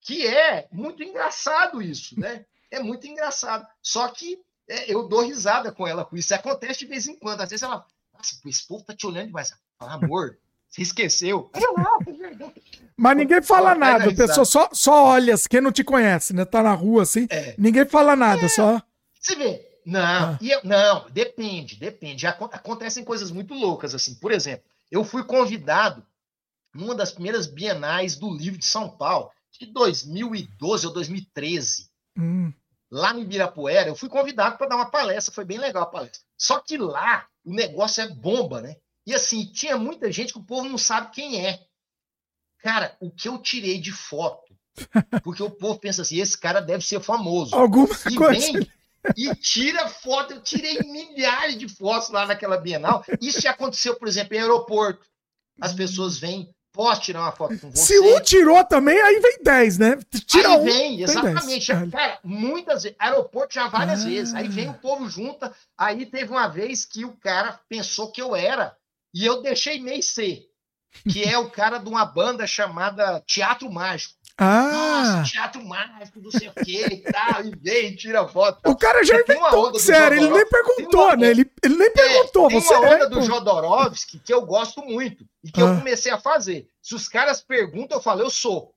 Que 0.00 0.26
é 0.26 0.68
muito 0.72 1.02
engraçado 1.02 1.82
isso, 1.82 2.18
né? 2.18 2.46
É 2.70 2.78
muito 2.78 3.06
engraçado. 3.06 3.66
Só 3.82 4.08
que 4.08 4.42
é, 4.68 4.92
eu 4.92 5.08
dou 5.08 5.22
risada 5.22 5.72
com 5.72 5.86
ela 5.86 6.04
com 6.04 6.16
isso. 6.16 6.34
Acontece 6.34 6.80
de 6.80 6.86
vez 6.86 7.06
em 7.06 7.18
quando. 7.18 7.40
Às 7.40 7.50
vezes 7.50 7.62
ela, 7.62 7.86
nossa, 8.12 8.36
esse 8.46 8.66
povo 8.66 8.84
tá 8.84 8.94
te 8.94 9.06
olhando 9.06 9.26
demais. 9.26 9.52
Fala, 9.78 9.94
amor, 9.94 10.38
você 10.74 10.82
esqueceu? 10.82 11.48
Mas 12.96 13.16
ninguém 13.16 13.40
fala 13.40 13.76
nada, 13.76 14.10
a 14.10 14.14
pessoa 14.14 14.44
só, 14.44 14.68
só 14.72 15.04
olha, 15.04 15.34
quem 15.48 15.60
não 15.60 15.70
te 15.70 15.84
conhece, 15.84 16.32
né? 16.32 16.44
Tá 16.44 16.64
na 16.64 16.74
rua 16.74 17.02
assim, 17.02 17.28
é. 17.30 17.54
ninguém 17.56 17.86
fala 17.86 18.16
nada, 18.16 18.44
é. 18.44 18.48
só. 18.48 18.82
Você 19.20 19.36
vê, 19.36 19.64
não, 19.86 20.00
ah. 20.00 20.38
eu, 20.42 20.60
não, 20.64 21.08
depende, 21.10 21.76
depende. 21.76 22.26
Acontecem 22.26 23.04
coisas 23.04 23.30
muito 23.30 23.54
loucas, 23.54 23.94
assim. 23.94 24.16
Por 24.16 24.32
exemplo, 24.32 24.64
eu 24.90 25.04
fui 25.04 25.22
convidado 25.22 26.04
numa 26.74 26.94
das 26.94 27.12
primeiras 27.12 27.46
bienais 27.46 28.16
do 28.16 28.36
livro 28.36 28.58
de 28.58 28.66
São 28.66 28.88
Paulo, 28.88 29.30
de 29.52 29.66
2012 29.66 30.88
ou 30.88 30.92
2013. 30.92 31.88
Hum. 32.18 32.52
Lá 32.90 33.12
no 33.12 33.20
Ibirapuera, 33.20 33.88
eu 33.88 33.94
fui 33.94 34.08
convidado 34.08 34.58
para 34.58 34.66
dar 34.66 34.76
uma 34.76 34.90
palestra, 34.90 35.32
foi 35.32 35.44
bem 35.44 35.58
legal 35.58 35.84
a 35.84 35.86
palestra. 35.86 36.20
Só 36.36 36.58
que 36.58 36.76
lá 36.76 37.26
o 37.44 37.52
negócio 37.52 38.02
é 38.02 38.08
bomba, 38.08 38.60
né? 38.60 38.76
E 39.06 39.14
assim, 39.14 39.46
tinha 39.46 39.76
muita 39.76 40.10
gente 40.10 40.32
que 40.32 40.38
o 40.38 40.44
povo 40.44 40.68
não 40.68 40.78
sabe 40.78 41.10
quem 41.12 41.46
é. 41.46 41.60
Cara, 42.58 42.96
o 43.00 43.10
que 43.10 43.28
eu 43.28 43.38
tirei 43.38 43.78
de 43.78 43.92
foto, 43.92 44.56
porque 45.22 45.42
o 45.42 45.50
povo 45.50 45.78
pensa 45.78 46.02
assim, 46.02 46.18
esse 46.18 46.38
cara 46.38 46.60
deve 46.60 46.84
ser 46.84 47.00
famoso. 47.00 47.54
Alguma 47.54 47.88
e 48.10 48.14
coisa. 48.14 48.52
Vem, 48.52 48.68
e 49.16 49.34
tira 49.34 49.88
foto. 49.88 50.34
Eu 50.34 50.40
tirei 50.40 50.78
milhares 50.80 51.58
de 51.58 51.68
fotos 51.68 52.08
lá 52.08 52.26
naquela 52.26 52.56
Bienal. 52.56 53.04
Isso 53.20 53.40
já 53.40 53.50
aconteceu, 53.50 53.96
por 53.96 54.08
exemplo, 54.08 54.34
em 54.34 54.40
aeroporto. 54.40 55.04
As 55.60 55.72
pessoas 55.72 56.18
vêm, 56.18 56.52
posso 56.72 57.02
tirar 57.02 57.20
uma 57.20 57.32
foto 57.32 57.58
com 57.58 57.70
você? 57.70 57.84
Se 57.84 58.00
um 58.00 58.20
tirou 58.20 58.64
também, 58.64 59.00
aí 59.00 59.20
vem 59.20 59.38
10, 59.42 59.78
né? 59.78 59.98
Tira 60.26 60.48
aí 60.48 60.56
um, 60.56 60.64
vem, 60.64 61.02
exatamente. 61.02 61.66
Cara, 61.90 62.18
muitas 62.24 62.82
vezes, 62.82 62.96
aeroporto 62.98 63.54
já 63.54 63.68
várias 63.68 64.02
ah. 64.02 64.08
vezes. 64.08 64.34
Aí 64.34 64.48
vem 64.48 64.70
o 64.70 64.74
povo 64.74 65.08
junta. 65.08 65.54
Aí 65.76 66.06
teve 66.06 66.30
uma 66.30 66.48
vez 66.48 66.84
que 66.84 67.04
o 67.04 67.12
cara 67.12 67.60
pensou 67.68 68.10
que 68.10 68.20
eu 68.20 68.34
era. 68.34 68.76
E 69.14 69.24
eu 69.24 69.40
deixei 69.40 69.80
meio 69.80 70.02
ser. 70.02 70.42
Que 71.10 71.24
é 71.24 71.38
o 71.38 71.50
cara 71.50 71.78
de 71.78 71.88
uma 71.88 72.04
banda 72.04 72.46
chamada 72.46 73.22
Teatro 73.26 73.70
Mágico. 73.70 74.14
Ah! 74.36 75.12
Nossa, 75.14 75.30
teatro 75.30 75.64
mágico, 75.64 76.20
não 76.20 76.30
sei 76.30 76.48
o 76.48 76.52
que 76.52 76.84
e 76.84 77.02
tal, 77.02 77.44
e 77.44 77.54
vem, 77.54 77.94
tira 77.94 78.26
foto. 78.26 78.58
O 78.68 78.76
cara 78.76 79.04
já 79.04 79.20
inventou, 79.20 79.78
sério, 79.78 80.18
ele 80.18 80.28
nem 80.28 80.48
perguntou, 80.48 81.16
né? 81.16 81.30
Ele, 81.30 81.48
ele 81.62 81.76
nem 81.76 81.86
é, 81.86 81.90
perguntou, 81.90 82.48
tem 82.48 82.60
você 82.60 82.74
uma 82.74 82.86
onda 82.86 83.04
é, 83.04 83.08
do 83.08 83.22
Jodorowsky 83.22 84.18
que 84.18 84.34
eu 84.34 84.44
gosto 84.44 84.82
muito 84.82 85.24
e 85.42 85.52
que 85.52 85.60
ah. 85.60 85.66
eu 85.66 85.78
comecei 85.78 86.10
a 86.10 86.18
fazer. 86.18 86.66
Se 86.82 86.96
os 86.96 87.08
caras 87.08 87.40
perguntam, 87.40 87.98
eu 87.98 88.02
falo, 88.02 88.22
eu 88.22 88.30
sou. 88.30 88.74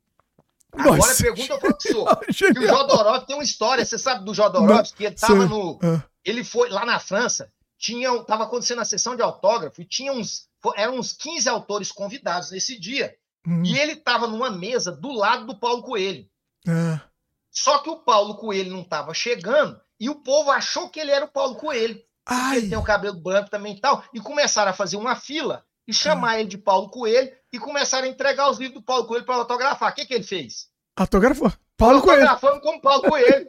Agora 0.71 0.97
Nossa, 0.97 1.23
pergunta, 1.23 1.53
eu 1.53 1.59
falo 1.59 1.77
que 1.77 1.91
sou. 1.91 2.07
E 2.55 2.59
o 2.59 2.67
Jodorowsky 2.67 3.25
tem 3.25 3.35
uma 3.35 3.43
história, 3.43 3.83
você 3.83 3.97
sabe 3.97 4.25
do 4.25 4.35
Jodorowsky, 4.35 4.97
que 4.97 5.05
ele 5.05 5.15
tava 5.15 5.45
no... 5.47 5.79
Ah. 5.81 6.03
Ele 6.23 6.43
foi 6.43 6.69
lá 6.69 6.85
na 6.85 6.99
França, 6.99 7.51
tinha, 7.77 8.23
tava 8.23 8.43
acontecendo 8.43 8.81
a 8.81 8.85
sessão 8.85 9.15
de 9.15 9.21
autógrafo 9.21 9.81
e 9.81 9.85
tinha 9.85 10.11
uns... 10.11 10.47
Eram 10.75 10.97
uns 10.97 11.13
15 11.13 11.47
autores 11.47 11.91
convidados 11.91 12.51
nesse 12.51 12.79
dia. 12.79 13.15
Hum. 13.45 13.63
E 13.63 13.77
ele 13.79 13.93
estava 13.93 14.27
numa 14.27 14.49
mesa 14.49 14.91
do 14.91 15.11
lado 15.11 15.45
do 15.45 15.57
Paulo 15.57 15.83
Coelho. 15.83 16.27
É. 16.67 16.99
Só 17.51 17.79
que 17.79 17.89
o 17.89 17.97
Paulo 17.97 18.35
Coelho 18.35 18.71
não 18.71 18.81
estava 18.81 19.13
chegando 19.13 19.79
e 19.99 20.09
o 20.09 20.15
povo 20.15 20.51
achou 20.51 20.89
que 20.89 20.99
ele 20.99 21.11
era 21.11 21.25
o 21.25 21.29
Paulo 21.29 21.55
Coelho. 21.55 22.01
Ai. 22.25 22.57
Ele 22.57 22.69
tem 22.69 22.77
o 22.77 22.83
cabelo 22.83 23.19
branco 23.19 23.49
também 23.49 23.73
e 23.73 23.79
tal. 23.79 24.03
E 24.13 24.19
começaram 24.19 24.71
a 24.71 24.75
fazer 24.75 24.97
uma 24.97 25.15
fila 25.15 25.63
e 25.87 25.93
chamar 25.93 26.31
ah. 26.31 26.39
ele 26.39 26.49
de 26.49 26.57
Paulo 26.57 26.89
Coelho 26.89 27.31
e 27.51 27.57
começaram 27.57 28.05
a 28.05 28.09
entregar 28.09 28.49
os 28.49 28.59
livros 28.59 28.81
do 28.81 28.85
Paulo 28.85 29.05
Coelho 29.05 29.25
para 29.25 29.35
autografar. 29.35 29.91
O 29.91 29.95
que, 29.95 30.05
que 30.05 30.13
ele 30.13 30.23
fez? 30.23 30.67
Autografou. 30.95 31.51
Paulo 31.77 32.01
Coelho. 32.01 32.27
Autografando 32.27 32.61
como 32.61 32.81
Paulo 32.81 33.03
Coelho. 33.03 33.47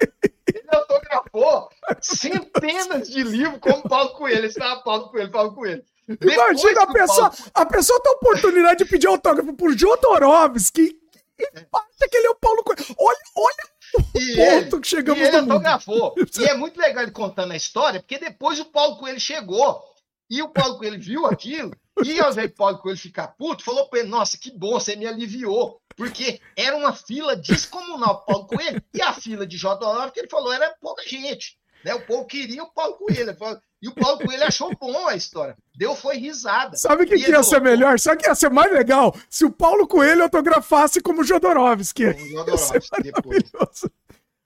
ele 0.55 0.69
autografou 0.71 1.69
centenas 2.01 3.09
de 3.09 3.23
livros 3.23 3.59
como 3.61 3.83
Paulo 3.89 4.11
Coelho. 4.11 4.39
Ele 4.39 4.47
estava 4.49 4.81
Paulo 4.83 5.09
Coelho, 5.09 5.31
Paulo 5.31 5.55
Coelho. 5.55 5.85
Imagina 6.21 6.83
a 6.83 6.87
pessoa, 6.87 7.31
Paulo... 7.31 7.51
a 7.55 7.67
pessoa 7.67 8.03
tem 8.03 8.13
a 8.13 8.17
oportunidade 8.17 8.85
de 8.85 8.91
pedir 8.91 9.07
autógrafo 9.07 9.53
por 9.55 9.77
Jodorowsky 9.77 10.97
e 11.39 11.45
acha 11.45 12.09
que 12.11 12.17
ele 12.17 12.27
é 12.27 12.31
o 12.31 12.35
Paulo 12.35 12.63
Coelho. 12.65 12.85
Olha, 12.99 13.19
olha 13.37 13.69
o 13.95 14.19
e 14.19 14.37
ponto 14.37 14.77
ele, 14.77 14.81
que 14.81 14.89
chegamos 14.89 15.21
e 15.21 15.25
ele 15.25 15.37
autografou. 15.37 16.15
E 16.39 16.45
é 16.45 16.55
muito 16.55 16.79
legal 16.79 17.03
ele 17.03 17.13
contando 17.13 17.53
a 17.53 17.57
história, 17.57 18.01
porque 18.01 18.19
depois 18.19 18.59
o 18.61 18.67
Paulo 18.67 18.97
Coelho 18.99 19.21
chegou 19.21 19.83
e 20.31 20.43
o 20.43 20.49
Paulo 20.49 20.79
Coelho 20.79 21.01
viu 21.01 21.27
aquilo 21.27 21.73
e 22.05 22.21
ao 22.21 22.31
invés 22.31 22.51
do 22.51 22.57
Paulo 22.57 22.79
Coelho 22.79 22.99
ficar 22.99 23.29
puto, 23.29 23.65
falou 23.65 23.89
para 23.89 24.01
ele, 24.01 24.09
nossa, 24.09 24.37
que 24.39 24.51
bom, 24.51 24.73
você 24.73 24.97
me 24.97 25.07
aliviou. 25.07 25.81
Porque 25.99 26.41
era 26.57 26.77
uma 26.77 26.95
fila 26.95 27.35
descomunal 27.35 28.25
Paulo 28.25 28.47
Coelho 28.47 28.81
e 28.95 29.03
a 29.03 29.13
fila 29.13 29.45
de 29.45 29.57
Jodorowsky, 29.57 30.13
que 30.13 30.21
ele 30.21 30.29
falou, 30.29 30.53
era 30.53 30.73
pouca 30.81 31.03
gente. 31.03 31.59
Né? 31.85 31.93
O 31.93 32.07
povo 32.07 32.25
queria 32.25 32.63
o 32.63 32.73
Paulo 32.73 32.95
Coelho. 32.95 33.37
E 33.83 33.89
o 33.89 33.95
Paulo 33.95 34.19
Coelho 34.21 34.45
achou 34.45 34.73
bom 34.77 35.09
a 35.09 35.17
história. 35.17 35.57
Deu 35.77 35.97
foi 35.97 36.17
risada. 36.17 36.77
Sabe 36.77 37.03
o 37.03 37.07
que, 37.07 37.17
que 37.17 37.29
ia 37.29 37.43
ser 37.43 37.61
melhor? 37.61 37.99
Sabe 37.99 38.19
o 38.19 38.21
que 38.21 38.29
ia 38.29 38.35
ser 38.37 38.49
mais 38.49 38.73
legal? 38.73 39.13
Se 39.29 39.45
o 39.45 39.51
Paulo 39.51 39.89
Coelho 39.89 40.23
autografasse 40.23 41.01
como 41.01 41.25
Jodorowsky. 41.25 42.15
Como 42.15 42.29
Jodorowsky 42.29 43.03
depois. 43.03 43.43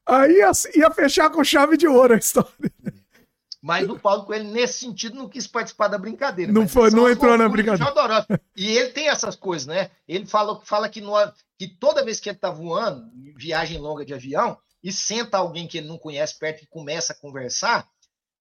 Aí 0.07 0.33
ia, 0.33 0.51
ia, 0.75 0.91
fechar 0.91 1.29
com 1.31 1.45
chave 1.45 1.77
de 1.77 1.87
ouro 1.87 2.15
a 2.15 2.17
história. 2.17 2.51
Mas 3.63 3.89
o 3.89 3.97
Paulo 3.97 4.25
Coelho, 4.25 4.51
nesse 4.51 4.81
sentido, 4.81 5.17
não 5.17 5.29
quis 5.29 5.47
participar 5.47 5.87
da 5.87 5.97
brincadeira. 5.97 6.51
Não, 6.51 6.67
foi, 6.67 6.91
não 6.91 7.09
entrou 7.09 7.39
na 7.39 7.49
brincadeira. 7.49 7.85
E 8.57 8.77
ele 8.77 8.91
tem 8.91 9.09
essas 9.09 9.37
coisas, 9.37 9.69
né? 9.69 9.91
Ele 10.09 10.27
fala, 10.27 10.61
fala 10.65 10.89
que, 10.89 11.01
no, 11.01 11.13
que 11.57 11.69
toda 11.69 12.05
vez 12.05 12.19
que 12.19 12.29
ele 12.29 12.39
tá 12.39 12.51
voando, 12.51 13.09
viagem 13.37 13.79
longa 13.79 14.05
de 14.05 14.13
avião, 14.13 14.59
e 14.83 14.91
senta 14.91 15.39
alguém 15.39 15.69
que 15.69 15.79
ele 15.79 15.87
não 15.87 15.97
conhece 15.97 16.37
perto 16.37 16.65
e 16.65 16.67
começa 16.67 17.13
a 17.13 17.17
conversar, 17.17 17.89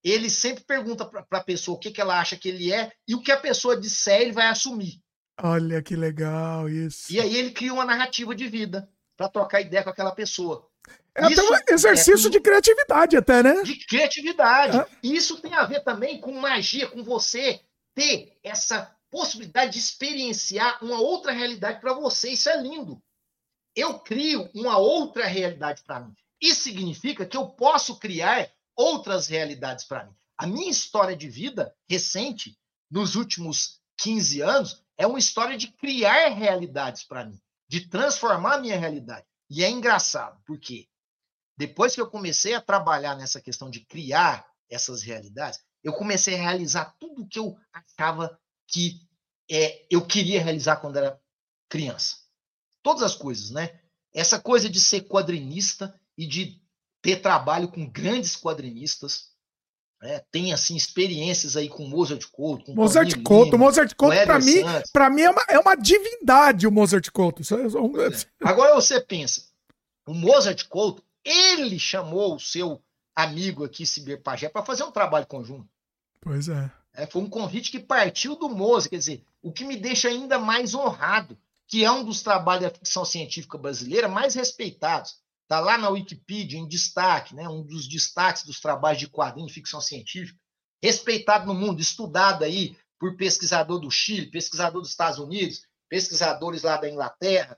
ele 0.04 0.28
sempre 0.28 0.64
pergunta 0.64 1.06
para 1.06 1.26
a 1.30 1.44
pessoa 1.44 1.78
o 1.78 1.80
que, 1.80 1.92
que 1.92 2.02
ela 2.02 2.20
acha 2.20 2.36
que 2.36 2.50
ele 2.50 2.74
é 2.74 2.92
e 3.08 3.14
o 3.14 3.22
que 3.22 3.32
a 3.32 3.38
pessoa 3.38 3.80
disser 3.80 4.22
ele 4.22 4.32
vai 4.32 4.48
assumir. 4.48 5.00
Olha 5.40 5.84
que 5.84 5.96
legal 5.96 6.68
isso. 6.68 7.14
E 7.14 7.20
aí 7.20 7.36
ele 7.36 7.52
cria 7.52 7.72
uma 7.72 7.86
narrativa 7.86 8.34
de 8.34 8.48
vida 8.48 8.90
para 9.16 9.30
trocar 9.30 9.62
ideia 9.62 9.84
com 9.84 9.92
aquela 9.92 10.12
pessoa. 10.12 10.68
É 11.16 11.26
até 11.26 11.42
um 11.42 11.74
exercício 11.74 12.28
é, 12.28 12.30
de 12.30 12.40
criatividade, 12.40 13.18
até, 13.18 13.44
né? 13.44 13.64
De 13.64 13.76
criatividade. 13.86 14.78
É. 14.78 14.88
E 15.04 15.16
isso 15.16 15.42
tem 15.42 15.54
a 15.54 15.66
ver 15.66 15.84
também 15.84 16.22
com 16.22 16.32
magia, 16.32 16.88
com 16.88 17.04
você 17.04 17.62
ter 17.94 18.38
essa 18.44 18.96
possibilidade 19.10 19.74
de 19.74 19.80
experienciar 19.80 20.82
uma 20.82 21.00
outra 21.00 21.34
realidade 21.34 21.82
para 21.82 21.94
você. 21.94 22.32
Isso 22.32 22.50
é 22.50 22.62
lindo. 22.62 23.02
Eu 23.76 24.00
crio 24.00 24.50
uma 24.54 24.78
outra 24.78 25.26
realidade 25.26 25.84
para 25.84 26.00
mim. 26.00 26.14
Isso 26.42 26.64
significa 26.64 27.26
que 27.26 27.36
eu 27.38 27.48
posso 27.50 28.00
criar 28.00 28.50
outras 28.76 29.28
realidades 29.28 29.86
para 29.86 30.06
mim. 30.06 30.16
A 30.38 30.48
minha 30.48 30.72
história 30.72 31.16
de 31.16 31.30
vida 31.30 31.76
recente, 31.90 32.58
nos 32.90 33.16
últimos 33.16 33.80
15 33.98 34.42
anos, 34.42 34.84
é 34.98 35.06
uma 35.06 35.20
história 35.20 35.58
de 35.58 35.68
criar 35.68 36.30
realidades 36.30 37.04
para 37.04 37.26
mim, 37.26 37.40
de 37.68 37.88
transformar 37.88 38.56
a 38.56 38.60
minha 38.60 38.78
realidade. 38.78 39.26
E 39.50 39.64
é 39.64 39.70
engraçado, 39.70 40.42
porque 40.46 40.88
depois 41.58 41.94
que 41.94 42.02
eu 42.02 42.10
comecei 42.10 42.54
a 42.54 42.62
trabalhar 42.62 43.16
nessa 43.16 43.42
questão 43.42 43.70
de 43.70 43.82
criar 43.82 44.46
essas 44.70 45.02
realidades, 45.02 45.60
eu 45.84 45.94
comecei 45.94 46.36
a 46.36 46.42
realizar 46.42 46.96
tudo 47.00 47.24
o 47.24 47.28
que 47.28 47.40
eu 47.40 47.58
achava 47.74 48.40
que 48.68 49.02
é, 49.50 49.86
eu 49.90 50.06
queria 50.06 50.42
realizar 50.42 50.78
quando 50.78 50.98
era 50.98 51.20
criança. 51.70 52.18
Todas 52.82 53.04
as 53.04 53.16
coisas, 53.16 53.52
né? 53.52 53.80
Essa 54.14 54.40
coisa 54.40 54.70
de 54.70 54.80
ser 54.80 55.02
quadrinista, 55.02 55.94
e 56.18 56.26
de 56.28 56.62
ter 57.02 57.18
trabalho 57.18 57.68
com 57.68 57.90
grandes 57.90 58.36
quadrinistas. 58.36 59.32
Né? 60.02 60.22
Tem 60.32 60.54
assim 60.54 60.76
experiências 60.76 61.58
aí 61.58 61.70
com 61.70 61.88
Mozart 61.88 62.26
Couto, 62.32 62.66
com 62.66 62.76
Mozart 62.76 63.22
Couto, 63.24 63.58
Mozart 63.58 63.94
Couto 63.96 64.16
para 64.24 64.40
mim, 64.40 64.62
para 64.92 65.10
mim 65.10 65.22
é 65.22 65.30
uma, 65.30 65.46
é 65.50 65.60
uma 65.60 65.76
divindade 65.76 66.68
o 66.68 66.72
Mozart 66.72 67.10
Couto. 67.12 67.42
É, 67.42 68.06
é. 68.08 68.48
Agora 68.48 68.76
você 68.76 69.00
pensa, 69.00 69.44
o 70.08 70.14
Mozart 70.14 70.68
Couto, 70.68 71.04
ele 71.24 71.80
chamou 71.80 72.36
o 72.36 72.40
seu 72.40 72.84
amigo 73.16 73.64
aqui, 73.64 73.86
Sibir 73.86 74.22
Pajé, 74.22 74.50
para 74.50 74.66
fazer 74.66 74.84
um 74.84 74.92
trabalho 74.92 75.28
conjunto. 75.28 75.70
Pois 76.20 76.48
é. 76.48 76.72
é. 76.94 77.06
Foi 77.08 77.22
um 77.22 77.30
convite 77.30 77.72
que 77.72 77.80
partiu 77.80 78.36
do 78.36 78.50
Mozart, 78.50 78.90
quer 78.90 78.98
dizer, 78.98 79.26
o 79.42 79.52
que 79.52 79.64
me 79.64 79.76
deixa 79.76 80.08
ainda 80.08 80.38
mais 80.40 80.74
honrado, 80.74 81.38
que 81.68 81.84
é 81.84 81.92
um 81.92 82.04
dos 82.04 82.22
trabalhos 82.22 82.64
da 82.64 82.70
ficção 82.70 83.06
científica 83.06 83.58
brasileira 83.58 84.08
mais 84.08 84.36
respeitados. 84.36 85.20
Está 85.44 85.60
lá 85.60 85.78
na 85.78 85.90
Wikipedia, 85.90 86.60
em 86.60 86.68
destaque, 86.68 87.36
né? 87.36 87.48
um 87.48 87.62
dos 87.62 87.88
destaques 87.88 88.44
dos 88.44 88.60
trabalhos 88.60 89.00
de 89.00 89.10
quadrinho 89.10 89.48
de 89.48 89.54
ficção 89.54 89.82
científica, 89.82 90.40
respeitado 90.82 91.46
no 91.46 91.54
mundo, 91.54 91.82
estudado 91.82 92.44
aí 92.44 92.78
por 93.00 93.18
pesquisador 93.18 93.80
do 93.80 93.90
Chile, 93.92 94.32
pesquisador 94.32 94.82
dos 94.82 94.92
Estados 94.92 95.20
Unidos, 95.20 95.66
pesquisadores 95.90 96.64
lá 96.64 96.78
da 96.78 96.90
Inglaterra. 96.90 97.58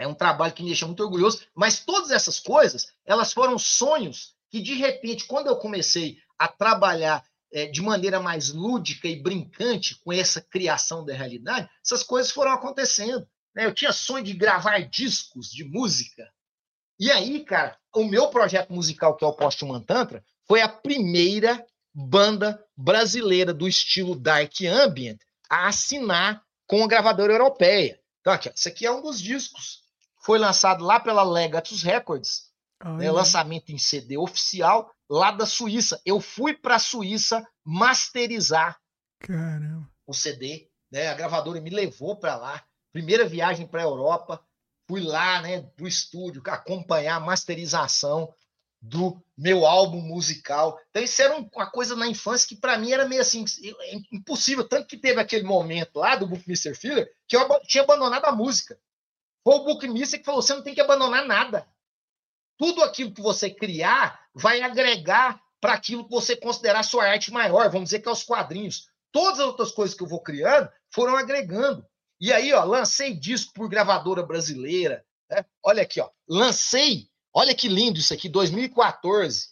É 0.00 0.06
um 0.06 0.14
trabalho 0.14 0.52
que 0.52 0.62
me 0.62 0.68
deixa 0.68 0.86
muito 0.86 1.02
orgulhoso, 1.02 1.42
mas 1.54 1.80
todas 1.80 2.10
essas 2.10 2.40
coisas, 2.40 2.92
elas 3.04 3.32
foram 3.34 3.58
sonhos 3.58 4.34
que, 4.50 4.60
de 4.60 4.74
repente, 4.74 5.26
quando 5.26 5.48
eu 5.48 5.56
comecei 5.56 6.16
a 6.38 6.48
trabalhar 6.48 7.22
é, 7.52 7.66
de 7.66 7.82
maneira 7.82 8.18
mais 8.18 8.50
lúdica 8.50 9.06
e 9.06 9.20
brincante 9.20 9.96
com 9.96 10.10
essa 10.10 10.40
criação 10.40 11.04
da 11.04 11.12
realidade, 11.12 11.68
essas 11.84 12.02
coisas 12.02 12.32
foram 12.32 12.52
acontecendo. 12.52 13.28
Né? 13.54 13.66
Eu 13.66 13.74
tinha 13.74 13.92
sonho 13.92 14.24
de 14.24 14.32
gravar 14.32 14.78
discos 14.88 15.50
de 15.50 15.64
música. 15.64 16.26
E 16.98 17.10
aí, 17.10 17.44
cara, 17.44 17.76
o 17.94 18.04
meu 18.04 18.28
projeto 18.28 18.72
musical, 18.72 19.16
que 19.16 19.24
é 19.24 19.26
o 19.26 19.34
Postman 19.34 19.82
Tantra, 19.82 20.24
foi 20.46 20.62
a 20.62 20.68
primeira 20.68 21.64
banda 21.92 22.62
brasileira 22.76 23.52
do 23.52 23.68
estilo 23.68 24.14
Dark 24.14 24.54
Ambient 24.62 25.20
a 25.50 25.68
assinar 25.68 26.42
com 26.66 26.84
a 26.84 26.86
gravadora 26.86 27.32
europeia. 27.32 28.00
Então, 28.20 28.32
aqui, 28.32 28.48
ó, 28.48 28.52
esse 28.52 28.68
aqui 28.68 28.86
é 28.86 28.92
um 28.92 29.02
dos 29.02 29.20
discos. 29.20 29.82
Foi 30.20 30.38
lançado 30.38 30.84
lá 30.84 31.00
pela 31.00 31.22
Legatus 31.22 31.82
Records, 31.82 32.50
né, 32.98 33.10
lançamento 33.10 33.70
em 33.70 33.78
CD 33.78 34.16
oficial 34.16 34.90
lá 35.08 35.30
da 35.30 35.46
Suíça. 35.46 36.00
Eu 36.04 36.20
fui 36.20 36.54
para 36.54 36.76
a 36.76 36.80
Suíça 36.80 37.46
masterizar 37.64 38.78
Caramba. 39.18 39.88
o 40.06 40.14
CD. 40.14 40.68
Né? 40.90 41.08
A 41.08 41.14
gravadora 41.14 41.60
me 41.60 41.70
levou 41.70 42.16
para 42.16 42.36
lá. 42.36 42.62
Primeira 42.92 43.26
viagem 43.26 43.66
para 43.66 43.80
a 43.80 43.84
Europa. 43.84 44.42
Fui 44.88 45.00
lá 45.00 45.40
né, 45.40 45.60
do 45.76 45.86
estúdio 45.86 46.42
acompanhar 46.46 47.16
a 47.16 47.20
masterização 47.20 48.32
do 48.80 49.22
meu 49.36 49.66
álbum 49.66 50.00
musical. 50.00 50.78
Então, 50.88 51.02
isso 51.02 51.20
era 51.20 51.36
uma 51.36 51.70
coisa 51.70 51.94
na 51.94 52.06
infância 52.06 52.48
que 52.48 52.56
para 52.56 52.78
mim 52.78 52.92
era 52.92 53.06
meio 53.06 53.20
assim, 53.20 53.44
é 53.62 53.94
impossível. 54.12 54.66
Tanto 54.66 54.86
que 54.86 54.96
teve 54.96 55.20
aquele 55.20 55.44
momento 55.44 55.98
lá 55.98 56.16
do 56.16 56.26
Bookmister 56.26 56.76
Filler 56.76 57.10
que 57.28 57.36
eu 57.36 57.46
tinha 57.66 57.84
abandonado 57.84 58.24
a 58.24 58.32
música. 58.32 58.78
Foi 59.44 59.54
o 59.54 59.64
Bookmister 59.64 60.18
que 60.18 60.24
falou: 60.24 60.42
você 60.42 60.54
não 60.54 60.62
tem 60.62 60.74
que 60.74 60.80
abandonar 60.80 61.24
nada. 61.26 61.66
Tudo 62.58 62.82
aquilo 62.82 63.12
que 63.12 63.22
você 63.22 63.50
criar 63.50 64.26
vai 64.34 64.60
agregar 64.60 65.40
para 65.60 65.74
aquilo 65.74 66.04
que 66.04 66.10
você 66.10 66.36
considerar 66.36 66.82
sua 66.82 67.06
arte 67.06 67.32
maior, 67.32 67.70
vamos 67.70 67.90
dizer 67.90 68.00
que 68.00 68.08
é 68.08 68.12
os 68.12 68.22
quadrinhos. 68.22 68.88
Todas 69.12 69.40
as 69.40 69.46
outras 69.46 69.72
coisas 69.72 69.96
que 69.96 70.02
eu 70.02 70.06
vou 70.06 70.20
criando 70.20 70.70
foram 70.90 71.16
agregando. 71.16 71.84
E 72.20 72.32
aí, 72.32 72.52
ó, 72.52 72.64
lancei 72.64 73.14
disco 73.14 73.52
por 73.54 73.68
gravadora 73.68 74.22
brasileira. 74.22 75.04
Né? 75.28 75.44
Olha 75.62 75.82
aqui, 75.82 76.00
ó, 76.00 76.10
lancei 76.28 77.10
Olha 77.32 77.54
que 77.54 77.68
lindo 77.68 77.98
isso 77.98 78.12
aqui, 78.12 78.28
2014, 78.28 79.50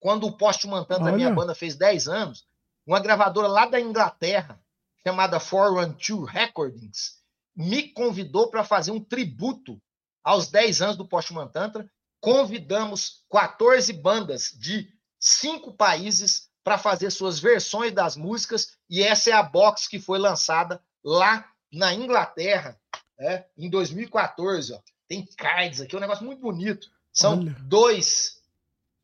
quando 0.00 0.26
o 0.26 0.36
Poste 0.36 0.66
Mantana 0.66 1.04
da 1.04 1.12
minha 1.12 1.30
banda 1.30 1.54
fez 1.54 1.76
10 1.76 2.08
anos, 2.08 2.46
uma 2.84 2.98
gravadora 2.98 3.46
lá 3.46 3.66
da 3.66 3.80
Inglaterra, 3.80 4.60
chamada 5.06 5.38
412 5.38 6.30
Recordings, 6.30 7.21
me 7.54 7.88
convidou 7.88 8.48
para 8.48 8.64
fazer 8.64 8.90
um 8.90 9.02
tributo 9.02 9.80
aos 10.22 10.48
10 10.48 10.82
anos 10.82 10.96
do 10.96 11.08
Poste 11.08 11.32
Mantantra. 11.32 11.88
Convidamos 12.20 13.24
14 13.30 13.92
bandas 13.92 14.50
de 14.58 14.88
cinco 15.18 15.72
países 15.72 16.50
para 16.64 16.78
fazer 16.78 17.10
suas 17.10 17.40
versões 17.40 17.92
das 17.92 18.16
músicas, 18.16 18.76
e 18.88 19.02
essa 19.02 19.30
é 19.30 19.32
a 19.32 19.42
box 19.42 19.88
que 19.88 19.98
foi 19.98 20.18
lançada 20.18 20.82
lá 21.02 21.50
na 21.72 21.92
Inglaterra, 21.92 22.80
é, 23.18 23.46
em 23.56 23.68
2014. 23.68 24.74
Ó. 24.74 24.80
Tem 25.08 25.26
cards 25.36 25.80
aqui, 25.80 25.94
é 25.94 25.98
um 25.98 26.00
negócio 26.00 26.24
muito 26.24 26.40
bonito. 26.40 26.88
São 27.12 27.40
Olha. 27.40 27.56
dois 27.62 28.40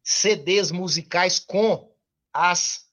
CDs 0.02 0.70
musicais 0.70 1.38
com 1.38 1.92
as 2.32 2.86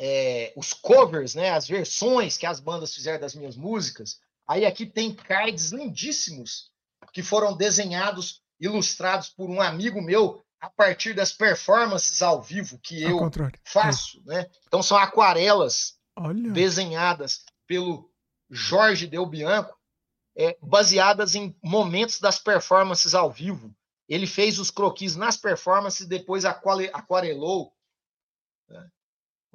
é, 0.00 0.52
os 0.56 0.72
covers, 0.72 1.34
né, 1.34 1.50
as 1.50 1.66
versões 1.66 2.38
que 2.38 2.46
as 2.46 2.60
bandas 2.60 2.94
fizeram 2.94 3.20
das 3.20 3.34
minhas 3.34 3.56
músicas. 3.56 4.20
Aí 4.48 4.64
aqui 4.64 4.86
tem 4.86 5.14
cards 5.14 5.72
lindíssimos 5.72 6.70
que 7.12 7.22
foram 7.22 7.54
desenhados, 7.54 8.42
ilustrados 8.58 9.28
por 9.28 9.50
um 9.50 9.60
amigo 9.60 10.00
meu 10.00 10.42
a 10.58 10.70
partir 10.70 11.14
das 11.14 11.32
performances 11.32 12.22
ao 12.22 12.42
vivo 12.42 12.78
que 12.78 13.02
eu 13.02 13.18
contrário. 13.18 13.60
faço, 13.62 14.22
é. 14.28 14.34
né? 14.42 14.50
Então 14.66 14.82
são 14.82 14.96
aquarelas 14.96 15.98
Olha. 16.16 16.50
desenhadas 16.50 17.44
pelo 17.66 18.10
Jorge 18.50 19.06
Del 19.06 19.26
Bianco 19.26 19.78
é, 20.36 20.56
baseadas 20.62 21.34
em 21.34 21.56
momentos 21.62 22.18
das 22.18 22.38
performances 22.38 23.14
ao 23.14 23.30
vivo. 23.30 23.74
Ele 24.08 24.26
fez 24.26 24.58
os 24.58 24.70
croquis 24.70 25.14
nas 25.14 25.36
performances 25.36 26.00
e 26.00 26.08
depois 26.08 26.44
aquarelou. 26.46 27.72
Né? 28.68 28.88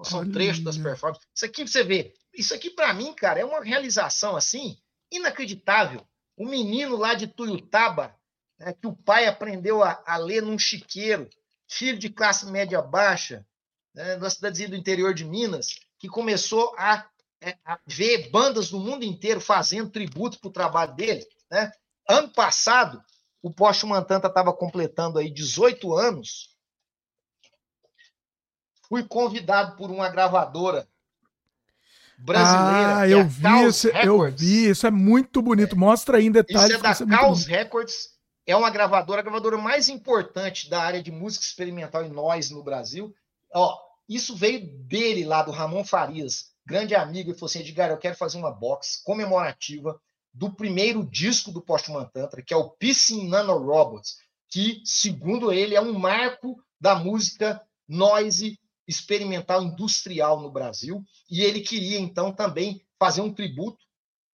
São 0.04 0.20
Olha. 0.20 0.32
trechos 0.32 0.64
das 0.64 0.78
performances. 0.78 1.28
Isso 1.36 1.46
aqui 1.46 1.68
você 1.68 1.84
vê. 1.84 2.14
Isso 2.34 2.54
aqui, 2.54 2.70
para 2.70 2.94
mim, 2.94 3.14
cara, 3.14 3.40
é 3.40 3.46
uma 3.46 3.64
realização 3.64 4.36
assim 4.36 4.78
inacreditável. 5.14 6.06
O 6.36 6.46
menino 6.46 6.98
lá 6.98 7.14
de 7.14 7.28
Tuiutaba, 7.28 8.16
né, 8.58 8.74
que 8.74 8.88
o 8.88 8.96
pai 8.96 9.28
aprendeu 9.28 9.84
a, 9.84 10.04
a, 10.06 10.18
ler 10.18 10.42
num 10.42 10.58
chiqueiro, 10.58 11.30
filho 11.68 11.98
de 11.98 12.10
classe 12.10 12.46
média 12.48 12.82
baixa, 12.82 13.46
né, 13.94 14.18
da 14.18 14.30
cidadezinha 14.30 14.70
do 14.70 14.76
interior 14.76 15.14
de 15.14 15.24
Minas, 15.24 15.80
que 16.00 16.08
começou 16.08 16.74
a 16.78 17.08
é, 17.42 17.58
ver 17.86 18.30
bandas 18.30 18.72
do 18.72 18.80
mundo 18.80 19.06
inteiro 19.06 19.40
fazendo 19.40 19.92
tributo 19.92 20.40
para 20.40 20.50
o 20.50 20.54
trabalho 20.54 20.96
dele. 20.96 21.26
Né? 21.52 21.72
Ano 22.10 22.30
passado, 22.34 23.04
o 23.42 23.54
Poste 23.54 23.86
Mantanta 23.86 24.28
estava 24.28 24.52
completando 24.54 25.20
aí 25.20 25.30
18 25.30 25.94
anos. 25.94 26.56
Fui 28.88 29.06
convidado 29.08 29.76
por 29.76 29.92
uma 29.92 30.10
gravadora 30.10 30.88
brasileira. 32.18 32.98
Ah, 32.98 33.08
eu 33.08 33.20
é 33.20 33.24
vi, 33.24 33.68
isso, 33.68 33.88
eu 33.88 34.32
vi, 34.32 34.70
isso 34.70 34.88
é 34.88 34.92
muito 34.92 35.42
bonito. 35.42 35.78
Mostra 35.78 36.18
aí 36.18 36.26
em 36.26 36.32
detalhes. 36.32 36.74
Isso 36.74 37.04
é 37.04 37.06
da 37.06 37.18
Caos 37.18 37.46
Records, 37.46 38.10
é 38.46 38.56
uma 38.56 38.70
gravadora, 38.70 39.20
a 39.20 39.24
gravadora 39.24 39.58
mais 39.58 39.90
importante 39.90 40.70
da 40.70 40.82
área 40.82 41.02
de 41.02 41.12
música 41.12 41.46
experimental 41.46 42.06
e 42.06 42.10
nós 42.10 42.50
no 42.50 42.64
Brasil. 42.64 43.14
Ó, 43.54 43.78
isso 44.08 44.36
veio 44.36 44.66
dele 44.86 45.26
lá, 45.26 45.44
do 45.44 45.52
Ramon 45.52 45.84
Farias 45.84 46.54
grande 46.66 46.96
amigo, 46.96 47.32
e 47.32 47.34
falou 47.34 47.48
assim: 47.48 47.60
Edgar, 47.60 47.90
eu 47.90 47.98
quero 47.98 48.16
fazer 48.16 48.38
uma 48.38 48.52
box 48.52 49.02
comemorativa 49.04 50.00
do 50.34 50.52
primeiro 50.52 51.06
disco 51.06 51.52
do 51.52 51.62
Postman 51.62 52.06
Tantra, 52.06 52.42
que 52.42 52.54
é 52.54 52.58
o 52.58 52.70
Pissing 52.70 53.28
Nano 53.28 53.58
Robots, 53.58 54.18
que, 54.50 54.82
segundo 54.84 55.52
ele, 55.52 55.76
é 55.76 55.82
um 55.82 55.98
marco 55.98 56.58
da 56.80 56.96
música 56.96 57.62
noise 57.88 58.60
experimental 58.88 59.64
industrial 59.64 60.42
no 60.42 60.52
Brasil. 60.52 61.04
E 61.30 61.42
ele 61.42 61.62
queria, 61.62 62.00
então, 62.00 62.32
também 62.32 62.82
fazer 63.00 63.22
um 63.22 63.34
tributo. 63.34 63.84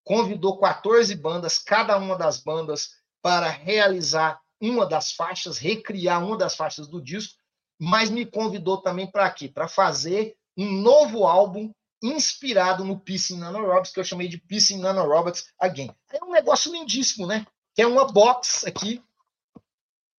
Convidou 0.03 0.59
14 0.59 1.13
bandas, 1.15 1.57
cada 1.57 1.97
uma 1.97 2.17
das 2.17 2.41
bandas, 2.41 2.89
para 3.21 3.49
realizar 3.49 4.39
uma 4.61 4.85
das 4.85 5.11
faixas, 5.11 5.57
recriar 5.57 6.23
uma 6.23 6.37
das 6.37 6.55
faixas 6.55 6.87
do 6.87 7.01
disco, 7.01 7.37
mas 7.79 8.09
me 8.09 8.25
convidou 8.25 8.81
também 8.81 9.09
para 9.09 9.29
quê? 9.31 9.47
Para 9.47 9.67
fazer 9.67 10.35
um 10.57 10.69
novo 10.71 11.25
álbum 11.25 11.71
inspirado 12.01 12.83
no 12.83 12.99
Peace 12.99 13.33
in 13.33 13.37
Nanorobots, 13.37 13.91
que 13.91 13.99
eu 13.99 14.03
chamei 14.03 14.27
de 14.27 14.37
Peace 14.37 14.73
in 14.73 14.79
Nanorobots 14.79 15.45
Again. 15.59 15.91
É 16.11 16.23
um 16.23 16.31
negócio 16.31 16.71
lindíssimo, 16.71 17.25
né? 17.25 17.45
Que 17.73 17.81
é 17.81 17.87
uma 17.87 18.11
box 18.11 18.65
aqui, 18.65 19.01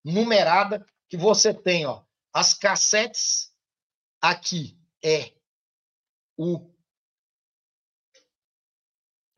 numerada, 0.03 0.85
que 1.09 1.17
você 1.17 1.53
tem, 1.53 1.85
ó, 1.85 2.01
as 2.33 2.53
cassetes, 2.53 3.50
aqui 4.21 4.77
é 5.03 5.33
o 6.37 6.69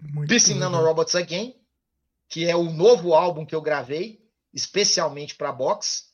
Muito 0.01 0.29
Peace 0.29 0.51
in 0.51 0.55
Nanorobots 0.55 1.15
Again, 1.15 1.55
que 2.27 2.45
é 2.45 2.55
o 2.55 2.71
novo 2.71 3.13
álbum 3.13 3.45
que 3.45 3.55
eu 3.55 3.61
gravei, 3.61 4.23
especialmente 4.53 5.35
para 5.35 5.51
box. 5.51 6.13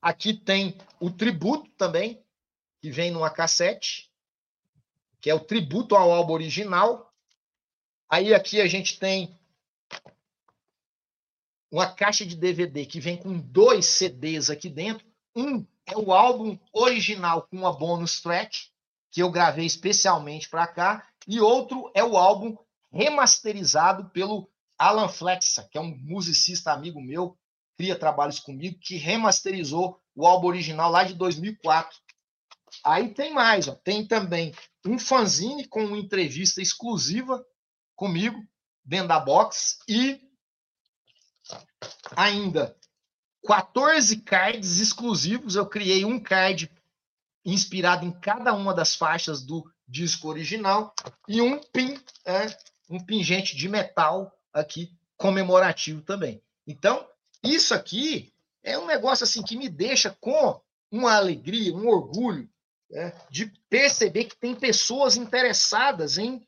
Aqui 0.00 0.34
tem 0.34 0.76
o 0.98 1.10
tributo 1.10 1.70
também, 1.72 2.24
que 2.80 2.90
vem 2.90 3.10
numa 3.10 3.30
cassete 3.30 4.08
que 5.20 5.30
é 5.30 5.34
o 5.34 5.40
tributo 5.40 5.96
ao 5.96 6.12
álbum 6.12 6.32
original. 6.32 7.12
Aí 8.08 8.32
aqui 8.32 8.60
a 8.60 8.66
gente 8.66 8.98
tem 8.98 9.36
uma 11.70 11.92
caixa 11.92 12.24
de 12.24 12.36
DVD 12.36 12.86
que 12.86 13.00
vem 13.00 13.16
com 13.16 13.38
dois 13.38 13.86
CDs 13.86 14.48
aqui 14.48 14.68
dentro. 14.68 15.06
Um 15.34 15.66
é 15.92 15.96
o 15.96 16.12
álbum 16.12 16.58
original 16.72 17.42
com 17.42 17.56
uma 17.56 17.72
bonus 17.72 18.20
track, 18.20 18.56
que 19.10 19.22
eu 19.22 19.30
gravei 19.30 19.66
especialmente 19.66 20.48
para 20.48 20.66
cá, 20.66 21.06
e 21.26 21.40
outro 21.40 21.90
é 21.94 22.04
o 22.04 22.16
álbum 22.16 22.56
remasterizado 22.92 24.10
pelo 24.10 24.50
Alan 24.78 25.08
Flexa, 25.08 25.68
que 25.70 25.78
é 25.78 25.80
um 25.80 25.96
musicista 25.98 26.72
amigo 26.72 27.00
meu, 27.00 27.36
cria 27.76 27.98
trabalhos 27.98 28.40
comigo, 28.40 28.78
que 28.80 28.96
remasterizou 28.96 30.00
o 30.14 30.26
álbum 30.26 30.48
original 30.48 30.90
lá 30.90 31.04
de 31.04 31.14
2004. 31.14 31.98
Aí 32.84 33.12
tem 33.14 33.32
mais, 33.32 33.68
ó, 33.68 33.74
tem 33.74 34.06
também 34.06 34.54
um 34.86 34.98
fanzine 34.98 35.66
com 35.66 35.84
uma 35.84 35.98
entrevista 35.98 36.60
exclusiva 36.60 37.44
comigo, 37.96 38.38
dentro 38.84 39.08
da 39.08 39.20
box, 39.20 39.78
e 39.88 40.20
ainda 42.16 42.76
14 43.46 44.16
cards 44.18 44.80
exclusivos. 44.80 45.56
Eu 45.56 45.66
criei 45.66 46.04
um 46.04 46.20
card 46.20 46.70
inspirado 47.44 48.04
em 48.04 48.10
cada 48.10 48.52
uma 48.52 48.74
das 48.74 48.94
faixas 48.94 49.42
do 49.42 49.70
disco 49.86 50.28
original 50.28 50.94
e 51.26 51.40
um 51.40 51.58
pin, 51.58 51.98
é, 52.24 52.46
um 52.90 53.00
pingente 53.00 53.56
de 53.56 53.68
metal 53.68 54.30
aqui 54.52 54.92
comemorativo 55.16 56.02
também. 56.02 56.42
Então, 56.66 57.06
isso 57.42 57.74
aqui 57.74 58.32
é 58.62 58.78
um 58.78 58.86
negócio 58.86 59.24
assim 59.24 59.42
que 59.42 59.56
me 59.56 59.68
deixa 59.68 60.16
com 60.20 60.60
uma 60.90 61.14
alegria, 61.14 61.74
um 61.74 61.88
orgulho 61.88 62.48
né, 62.90 63.12
de 63.30 63.46
perceber 63.68 64.24
que 64.24 64.36
tem 64.36 64.54
pessoas 64.54 65.16
interessadas 65.16 66.18
em 66.18 66.46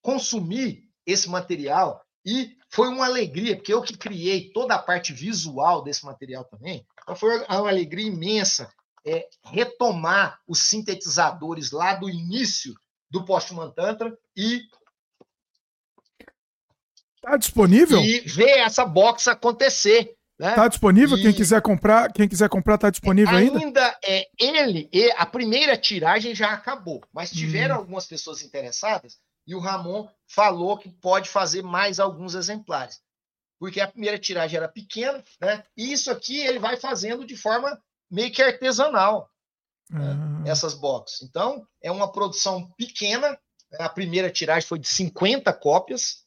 consumir 0.00 0.88
esse 1.06 1.28
material. 1.28 2.04
E 2.24 2.56
foi 2.70 2.88
uma 2.88 3.06
alegria, 3.06 3.56
porque 3.56 3.72
eu 3.72 3.82
que 3.82 3.96
criei 3.96 4.50
toda 4.52 4.74
a 4.74 4.82
parte 4.82 5.12
visual 5.12 5.82
desse 5.82 6.04
material 6.04 6.44
também. 6.44 6.86
Então 7.02 7.16
foi 7.16 7.38
uma 7.44 7.68
alegria 7.68 8.06
imensa 8.06 8.72
é, 9.04 9.28
retomar 9.44 10.38
os 10.46 10.60
sintetizadores 10.60 11.72
lá 11.72 11.94
do 11.94 12.08
início 12.08 12.74
do 13.10 13.24
Postman 13.24 13.70
Tantra 13.70 14.16
e 14.36 14.62
Tá 17.20 17.36
disponível? 17.36 18.02
E 18.02 18.18
ver 18.20 18.58
essa 18.58 18.84
box 18.84 19.28
acontecer. 19.28 20.12
Né? 20.36 20.54
Tá 20.54 20.66
disponível? 20.66 21.16
E... 21.16 21.22
Quem 21.22 21.32
quiser 21.32 21.62
comprar, 21.62 22.12
quem 22.12 22.28
quiser 22.28 22.48
comprar, 22.48 22.76
tá 22.78 22.90
disponível 22.90 23.36
ainda? 23.36 23.60
Ainda 23.60 23.98
é 24.04 24.26
ele, 24.40 24.90
a 25.16 25.24
primeira 25.24 25.76
tiragem 25.76 26.34
já 26.34 26.52
acabou, 26.52 27.00
mas 27.14 27.30
tiveram 27.30 27.76
hum. 27.76 27.78
algumas 27.78 28.06
pessoas 28.06 28.42
interessadas 28.42 29.18
e 29.46 29.54
o 29.54 29.60
Ramon 29.60 30.08
falou 30.26 30.78
que 30.78 30.88
pode 30.88 31.28
fazer 31.28 31.62
mais 31.62 31.98
alguns 31.98 32.34
exemplares. 32.34 33.00
Porque 33.58 33.80
a 33.80 33.88
primeira 33.88 34.18
tiragem 34.18 34.56
era 34.56 34.68
pequena, 34.68 35.22
né? 35.40 35.64
E 35.76 35.92
isso 35.92 36.10
aqui 36.10 36.38
ele 36.40 36.58
vai 36.58 36.76
fazendo 36.76 37.24
de 37.24 37.36
forma 37.36 37.80
meio 38.10 38.32
que 38.32 38.42
artesanal. 38.42 39.30
Né? 39.88 40.16
Ah. 40.44 40.48
Essas 40.48 40.74
boxes. 40.74 41.22
Então, 41.22 41.66
é 41.80 41.90
uma 41.90 42.10
produção 42.10 42.68
pequena. 42.72 43.30
Né? 43.70 43.78
A 43.78 43.88
primeira 43.88 44.30
tiragem 44.30 44.68
foi 44.68 44.78
de 44.78 44.88
50 44.88 45.52
cópias, 45.52 46.22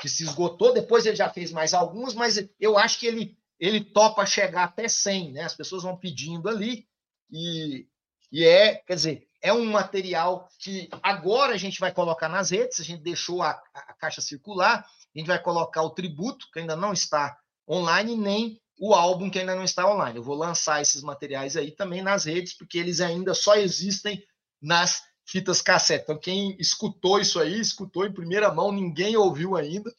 que 0.00 0.08
se 0.08 0.24
esgotou. 0.24 0.72
Depois 0.72 1.06
ele 1.06 1.16
já 1.16 1.30
fez 1.30 1.52
mais 1.52 1.74
algumas, 1.74 2.14
mas 2.14 2.44
eu 2.58 2.76
acho 2.76 2.98
que 2.98 3.06
ele, 3.06 3.38
ele 3.60 3.84
topa 3.84 4.26
chegar 4.26 4.64
até 4.64 4.88
100, 4.88 5.32
né? 5.32 5.42
As 5.42 5.54
pessoas 5.54 5.82
vão 5.82 5.96
pedindo 5.96 6.48
ali 6.48 6.88
e, 7.30 7.86
e 8.32 8.44
é, 8.44 8.76
quer 8.76 8.94
dizer, 8.94 9.27
é 9.40 9.52
um 9.52 9.64
material 9.66 10.48
que 10.58 10.88
agora 11.02 11.54
a 11.54 11.56
gente 11.56 11.78
vai 11.78 11.92
colocar 11.92 12.28
nas 12.28 12.50
redes, 12.50 12.80
a 12.80 12.84
gente 12.84 13.02
deixou 13.02 13.42
a, 13.42 13.50
a 13.74 13.94
caixa 13.94 14.20
circular, 14.20 14.84
a 15.14 15.18
gente 15.18 15.26
vai 15.26 15.40
colocar 15.40 15.82
o 15.82 15.90
tributo, 15.90 16.46
que 16.52 16.60
ainda 16.60 16.76
não 16.76 16.92
está 16.92 17.38
online, 17.68 18.16
nem 18.16 18.60
o 18.78 18.94
álbum 18.94 19.30
que 19.30 19.38
ainda 19.38 19.54
não 19.54 19.64
está 19.64 19.88
online. 19.90 20.18
Eu 20.18 20.22
vou 20.22 20.36
lançar 20.36 20.80
esses 20.80 21.02
materiais 21.02 21.56
aí 21.56 21.70
também 21.70 22.02
nas 22.02 22.24
redes, 22.24 22.56
porque 22.56 22.78
eles 22.78 23.00
ainda 23.00 23.34
só 23.34 23.56
existem 23.56 24.22
nas 24.60 25.02
fitas 25.24 25.60
cassete. 25.60 26.04
Então, 26.04 26.18
quem 26.18 26.56
escutou 26.58 27.20
isso 27.20 27.38
aí, 27.38 27.60
escutou 27.60 28.06
em 28.06 28.12
primeira 28.12 28.52
mão, 28.52 28.72
ninguém 28.72 29.16
ouviu 29.16 29.56
ainda 29.56 29.92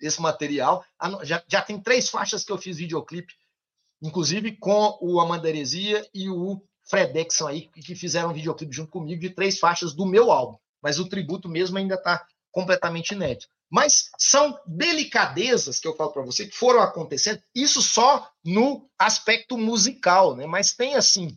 esse 0.00 0.20
material. 0.20 0.84
Já, 1.22 1.42
já 1.46 1.62
tem 1.62 1.80
três 1.80 2.08
faixas 2.08 2.44
que 2.44 2.50
eu 2.50 2.58
fiz 2.58 2.78
videoclipe, 2.78 3.32
inclusive 4.02 4.56
com 4.56 4.98
o 5.00 5.20
Amandaresia 5.20 6.06
e 6.12 6.28
o 6.28 6.60
Fredexon 6.84 7.46
aí, 7.46 7.68
que 7.68 7.94
fizeram 7.94 8.30
um 8.30 8.34
videoclipe 8.34 8.74
junto 8.74 8.90
comigo 8.90 9.20
de 9.20 9.30
três 9.30 9.58
faixas 9.58 9.94
do 9.94 10.06
meu 10.06 10.30
álbum. 10.30 10.58
Mas 10.82 10.98
o 10.98 11.08
tributo 11.08 11.48
mesmo 11.48 11.78
ainda 11.78 11.94
está 11.94 12.26
completamente 12.50 13.12
inédito. 13.14 13.48
Mas 13.70 14.10
são 14.18 14.58
delicadezas 14.66 15.80
que 15.80 15.88
eu 15.88 15.96
falo 15.96 16.12
para 16.12 16.22
você 16.22 16.46
que 16.46 16.54
foram 16.54 16.80
acontecendo, 16.80 17.42
isso 17.54 17.82
só 17.82 18.30
no 18.44 18.88
aspecto 18.98 19.56
musical, 19.56 20.36
né? 20.36 20.46
Mas 20.46 20.72
tem 20.72 20.94
assim, 20.94 21.36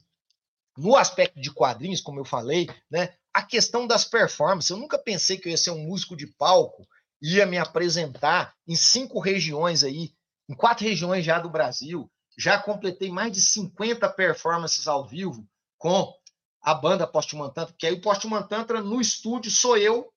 no 0.77 0.95
aspecto 0.95 1.39
de 1.39 1.51
quadrinhos, 1.51 2.01
como 2.01 2.19
eu 2.19 2.25
falei, 2.25 2.69
né? 2.91 3.13
a 3.37 3.43
questão 3.43 3.85
das 3.85 4.03
performances. 4.03 4.71
Eu 4.71 4.77
nunca 4.77 4.97
pensei 4.97 5.37
que 5.37 5.47
eu 5.47 5.51
ia 5.51 5.57
ser 5.57 5.69
um 5.69 5.83
músico 5.83 6.17
de 6.17 6.25
palco, 6.25 6.87
ia 7.21 7.45
me 7.45 7.59
apresentar 7.59 8.55
em 8.67 8.75
cinco 8.75 9.19
regiões 9.19 9.83
aí, 9.83 10.11
em 10.49 10.55
quatro 10.55 10.83
regiões 10.83 11.23
já 11.23 11.37
do 11.37 11.47
Brasil. 11.47 12.09
Já 12.37 12.59
completei 12.59 13.09
mais 13.09 13.31
de 13.31 13.41
50 13.41 14.07
performances 14.09 14.87
ao 14.87 15.05
vivo 15.05 15.47
com 15.77 16.13
a 16.61 16.73
banda 16.73 17.07
Postman 17.07 17.49
Tantra, 17.49 17.75
que 17.77 17.87
aí 17.87 17.93
o 17.93 18.01
Postman 18.01 18.43
Tantra 18.43 18.81
no 18.81 19.01
estúdio 19.01 19.49
sou 19.49 19.77
eu, 19.77 20.11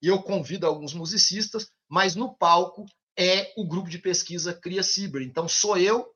e 0.00 0.08
eu 0.08 0.22
convido 0.22 0.66
alguns 0.66 0.94
musicistas, 0.94 1.70
mas 1.88 2.14
no 2.14 2.34
palco 2.34 2.86
é 3.16 3.52
o 3.56 3.66
grupo 3.66 3.88
de 3.88 3.98
pesquisa 3.98 4.54
Cria 4.54 4.82
Ciber. 4.82 5.22
Então 5.22 5.48
sou 5.48 5.76
eu 5.76 6.12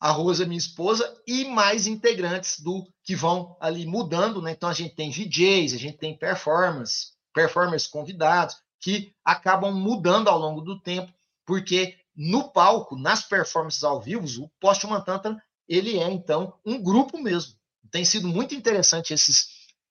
a 0.00 0.10
Rosa, 0.10 0.44
minha 0.44 0.58
esposa, 0.58 1.18
e 1.26 1.44
mais 1.46 1.86
integrantes 1.86 2.60
do 2.60 2.86
que 3.02 3.16
vão 3.16 3.56
ali 3.58 3.86
mudando, 3.86 4.42
né? 4.42 4.50
Então 4.50 4.68
a 4.68 4.74
gente 4.74 4.94
tem 4.94 5.10
DJs, 5.10 5.72
a 5.72 5.78
gente 5.78 5.96
tem 5.96 6.16
performance, 6.16 7.12
performers 7.32 7.86
convidados, 7.86 8.56
que 8.80 9.14
acabam 9.24 9.72
mudando 9.72 10.28
ao 10.28 10.38
longo 10.38 10.60
do 10.60 10.78
tempo, 10.78 11.10
porque 11.46 11.96
no 12.14 12.50
palco, 12.50 12.96
nas 12.96 13.22
performances 13.22 13.82
ao 13.82 14.00
vivo, 14.00 14.26
o 14.42 14.48
Postman 14.60 15.00
Tantra, 15.00 15.42
ele 15.68 15.98
é 15.98 16.10
então 16.10 16.58
um 16.64 16.80
grupo 16.82 17.18
mesmo. 17.18 17.54
Tem 17.90 18.04
sido 18.04 18.28
muito 18.28 18.54
interessante 18.54 19.12
esses, 19.12 19.48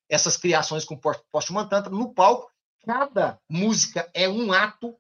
essas 0.10 0.38
criações 0.38 0.86
com 0.86 0.96
o 0.96 1.02
Postman 1.32 1.68
Tantra 1.68 1.92
no 1.92 2.14
palco. 2.14 2.52
Cada 2.86 3.40
música 3.50 4.10
é 4.14 4.28
um 4.28 4.52
ato 4.52 4.96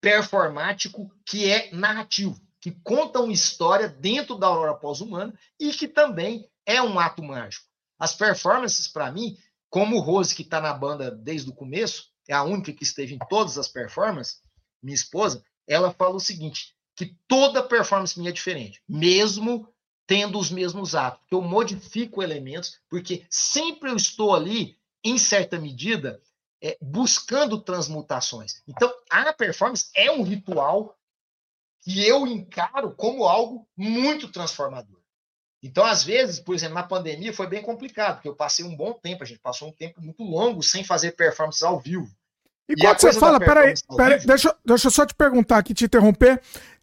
performático 0.00 1.12
que 1.26 1.50
é 1.50 1.70
narrativo 1.72 2.40
que 2.60 2.72
contam 2.82 3.30
história 3.30 3.88
dentro 3.88 4.36
da 4.36 4.46
aurora 4.46 4.74
pós-humana 4.74 5.32
e 5.58 5.72
que 5.72 5.86
também 5.86 6.48
é 6.66 6.82
um 6.82 6.98
ato 6.98 7.22
mágico. 7.22 7.66
As 7.98 8.14
performances, 8.14 8.88
para 8.88 9.10
mim, 9.10 9.36
como 9.70 10.00
Rose, 10.00 10.34
que 10.34 10.42
está 10.42 10.60
na 10.60 10.72
banda 10.72 11.10
desde 11.10 11.50
o 11.50 11.54
começo, 11.54 12.10
é 12.28 12.34
a 12.34 12.42
única 12.42 12.72
que 12.72 12.82
esteve 12.82 13.14
em 13.14 13.18
todas 13.28 13.58
as 13.58 13.68
performances, 13.68 14.40
minha 14.82 14.94
esposa, 14.94 15.42
ela 15.68 15.92
fala 15.92 16.16
o 16.16 16.20
seguinte, 16.20 16.74
que 16.96 17.14
toda 17.28 17.62
performance 17.62 18.18
minha 18.18 18.30
é 18.30 18.32
diferente, 18.32 18.82
mesmo 18.88 19.68
tendo 20.06 20.38
os 20.38 20.50
mesmos 20.50 20.94
atos, 20.94 21.20
eu 21.30 21.42
modifico 21.42 22.22
elementos, 22.22 22.80
porque 22.88 23.26
sempre 23.30 23.90
eu 23.90 23.96
estou 23.96 24.34
ali, 24.34 24.78
em 25.04 25.18
certa 25.18 25.58
medida, 25.58 26.20
é, 26.62 26.76
buscando 26.80 27.60
transmutações. 27.60 28.62
Então, 28.66 28.92
a 29.10 29.32
performance 29.32 29.90
é 29.94 30.10
um 30.10 30.22
ritual 30.22 30.98
que 31.82 32.04
eu 32.04 32.26
encaro 32.26 32.94
como 32.94 33.24
algo 33.24 33.68
muito 33.76 34.32
transformador. 34.32 34.98
Então, 35.62 35.84
às 35.84 36.04
vezes, 36.04 36.40
por 36.40 36.54
exemplo, 36.54 36.74
na 36.74 36.82
pandemia 36.82 37.32
foi 37.32 37.46
bem 37.46 37.62
complicado, 37.62 38.16
porque 38.16 38.28
eu 38.28 38.36
passei 38.36 38.64
um 38.64 38.76
bom 38.76 38.92
tempo, 38.92 39.22
a 39.22 39.26
gente 39.26 39.40
passou 39.40 39.68
um 39.68 39.72
tempo 39.72 40.00
muito 40.00 40.22
longo 40.22 40.62
sem 40.62 40.84
fazer 40.84 41.12
performances 41.12 41.62
ao 41.62 41.78
vivo. 41.78 42.08
E, 42.68 42.72
e 42.72 42.76
quando 42.76 43.00
você 43.00 43.12
fala, 43.14 43.38
peraí, 43.38 43.74
peraí 43.96 44.26
deixa, 44.26 44.54
deixa 44.64 44.86
eu 44.88 44.90
só 44.90 45.06
te 45.06 45.14
perguntar 45.14 45.58
aqui, 45.58 45.72
te 45.72 45.84
interromper. 45.84 46.40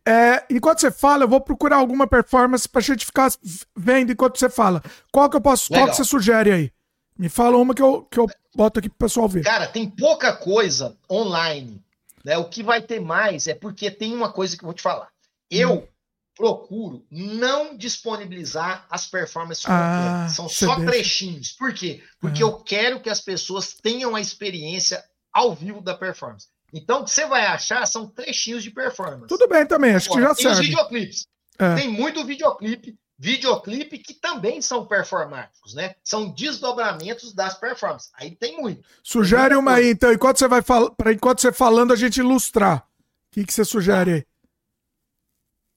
É, 0.07 0.43
enquanto 0.49 0.81
você 0.81 0.91
fala, 0.91 1.23
eu 1.23 1.27
vou 1.27 1.41
procurar 1.41 1.77
alguma 1.77 2.07
performance 2.07 2.67
para 2.67 2.80
a 2.80 2.83
gente 2.83 3.05
ficar 3.05 3.31
vendo 3.75 4.11
enquanto 4.11 4.38
você 4.38 4.49
fala. 4.49 4.83
Qual 5.11 5.30
que 5.30 5.35
eu 5.35 5.41
posso, 5.41 5.69
qual 5.69 5.88
que 5.89 5.95
você 5.95 6.03
sugere 6.03 6.51
aí? 6.51 6.72
Me 7.17 7.30
fala 7.30 7.57
uma 7.57 7.73
que 7.73 7.81
eu, 7.81 8.03
que 8.03 8.19
eu 8.19 8.27
boto 8.55 8.80
aqui 8.80 8.89
pro 8.89 9.07
pessoal 9.07 9.27
ver. 9.27 9.43
Cara, 9.43 9.67
tem 9.67 9.89
pouca 9.89 10.33
coisa 10.33 10.97
online 11.09 11.85
né? 12.25 12.38
O 12.39 12.49
que 12.49 12.64
vai 12.64 12.81
ter 12.81 12.99
mais 12.99 13.45
é 13.45 13.53
porque 13.53 13.91
tem 13.91 14.14
uma 14.14 14.31
coisa 14.31 14.57
que 14.57 14.64
eu 14.64 14.67
vou 14.67 14.73
te 14.73 14.81
falar. 14.81 15.09
Eu 15.49 15.73
hum. 15.73 15.88
procuro 16.35 17.05
não 17.11 17.77
disponibilizar 17.77 18.88
as 18.89 19.05
performances 19.05 19.64
ah, 19.67 19.69
completas. 19.69 20.35
São 20.35 20.49
só 20.49 20.75
deixa. 20.75 20.91
trechinhos. 20.91 21.51
Por 21.51 21.72
quê? 21.72 22.03
Porque 22.19 22.43
uhum. 22.43 22.49
eu 22.49 22.59
quero 22.64 22.99
que 22.99 23.11
as 23.11 23.22
pessoas 23.22 23.75
tenham 23.75 24.15
a 24.15 24.19
experiência 24.19 25.03
ao 25.35 25.53
vivo 25.53 25.81
da 25.81 25.93
performance. 25.93 26.47
Então, 26.73 27.01
o 27.01 27.03
que 27.03 27.11
você 27.11 27.25
vai 27.25 27.45
achar 27.45 27.85
são 27.85 28.07
trechinhos 28.07 28.64
de 28.64 28.72
performance. 28.72 29.27
Tudo 29.27 29.47
bem 29.47 29.67
também, 29.67 29.93
acho 29.93 30.09
Agora, 30.09 30.22
que 30.22 30.27
já 30.27 30.35
tem 30.35 30.43
serve. 30.43 30.55
Tem 30.55 30.64
os 30.64 30.69
videoclipes. 30.69 31.27
É. 31.59 31.75
Tem 31.75 31.88
muito 31.89 32.25
videoclipe 32.25 32.97
videoclipe 33.17 33.99
que 33.99 34.14
também 34.14 34.61
são 34.61 34.85
performáticos, 34.85 35.73
né? 35.73 35.95
São 36.03 36.30
desdobramentos 36.30 37.33
das 37.33 37.57
performances. 37.57 38.11
Aí 38.14 38.35
tem 38.35 38.57
muito. 38.57 38.85
Sugere 39.03 39.55
uma 39.55 39.75
aí, 39.75 39.89
então, 39.91 40.11
enquanto 40.11 40.38
você 40.38 40.47
vai 40.47 40.61
falar, 40.61 40.91
para 40.91 41.14
enquanto 41.14 41.39
você 41.39 41.51
falando 41.51 41.93
a 41.93 41.95
gente 41.95 42.17
ilustrar. 42.17 42.80
O 42.80 43.31
que, 43.31 43.45
que 43.45 43.53
você 43.53 43.64
sugere 43.64 44.14
aí? 44.14 44.27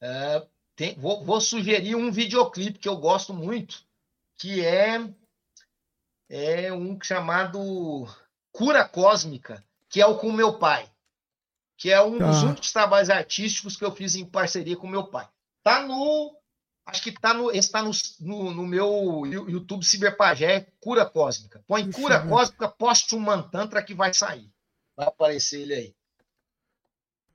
É, 0.01 0.47
tem, 0.77 0.95
vou, 0.97 1.25
vou, 1.25 1.41
sugerir 1.41 1.95
um 1.95 2.11
videoclipe 2.11 2.79
que 2.79 2.89
eu 2.89 2.97
gosto 2.97 3.33
muito, 3.33 3.85
que 4.37 4.65
é 4.65 5.09
é 6.31 6.73
um 6.73 6.99
chamado 7.01 8.07
Cura 8.59 8.85
Cósmica, 8.85 9.65
que 9.89 10.01
é 10.01 10.07
o 10.07 10.19
com 10.19 10.33
meu 10.33 10.59
pai, 10.59 10.91
que 11.77 11.93
é 11.93 12.03
um 12.03 12.19
tá. 12.19 12.27
dos 12.27 12.43
únicos 12.43 12.73
trabalhos 12.73 13.09
artísticos 13.09 13.77
que 13.77 13.85
eu 13.85 13.95
fiz 13.95 14.17
em 14.17 14.25
parceria 14.25 14.77
com 14.77 14.89
meu 14.89 15.07
pai. 15.07 15.29
Tá 15.63 15.87
no 15.87 16.37
Acho 16.85 17.03
que 17.03 17.13
tá 17.13 17.33
no, 17.33 17.51
esse 17.51 17.69
está 17.69 17.83
no, 17.83 17.91
no, 18.19 18.51
no, 18.51 18.67
meu 18.67 19.25
YouTube 19.27 19.85
Ciberpagé, 19.85 20.67
Cura 20.81 21.07
Cósmica. 21.07 21.63
Põe 21.69 21.89
Cura 21.93 22.27
Cósmica, 22.27 22.67
poste 22.67 23.15
um 23.15 23.21
mantantra 23.21 23.81
que 23.81 23.95
vai 23.95 24.13
sair. 24.13 24.51
Vai 24.97 25.07
aparecer 25.07 25.61
ele 25.61 25.75
aí. 25.75 25.95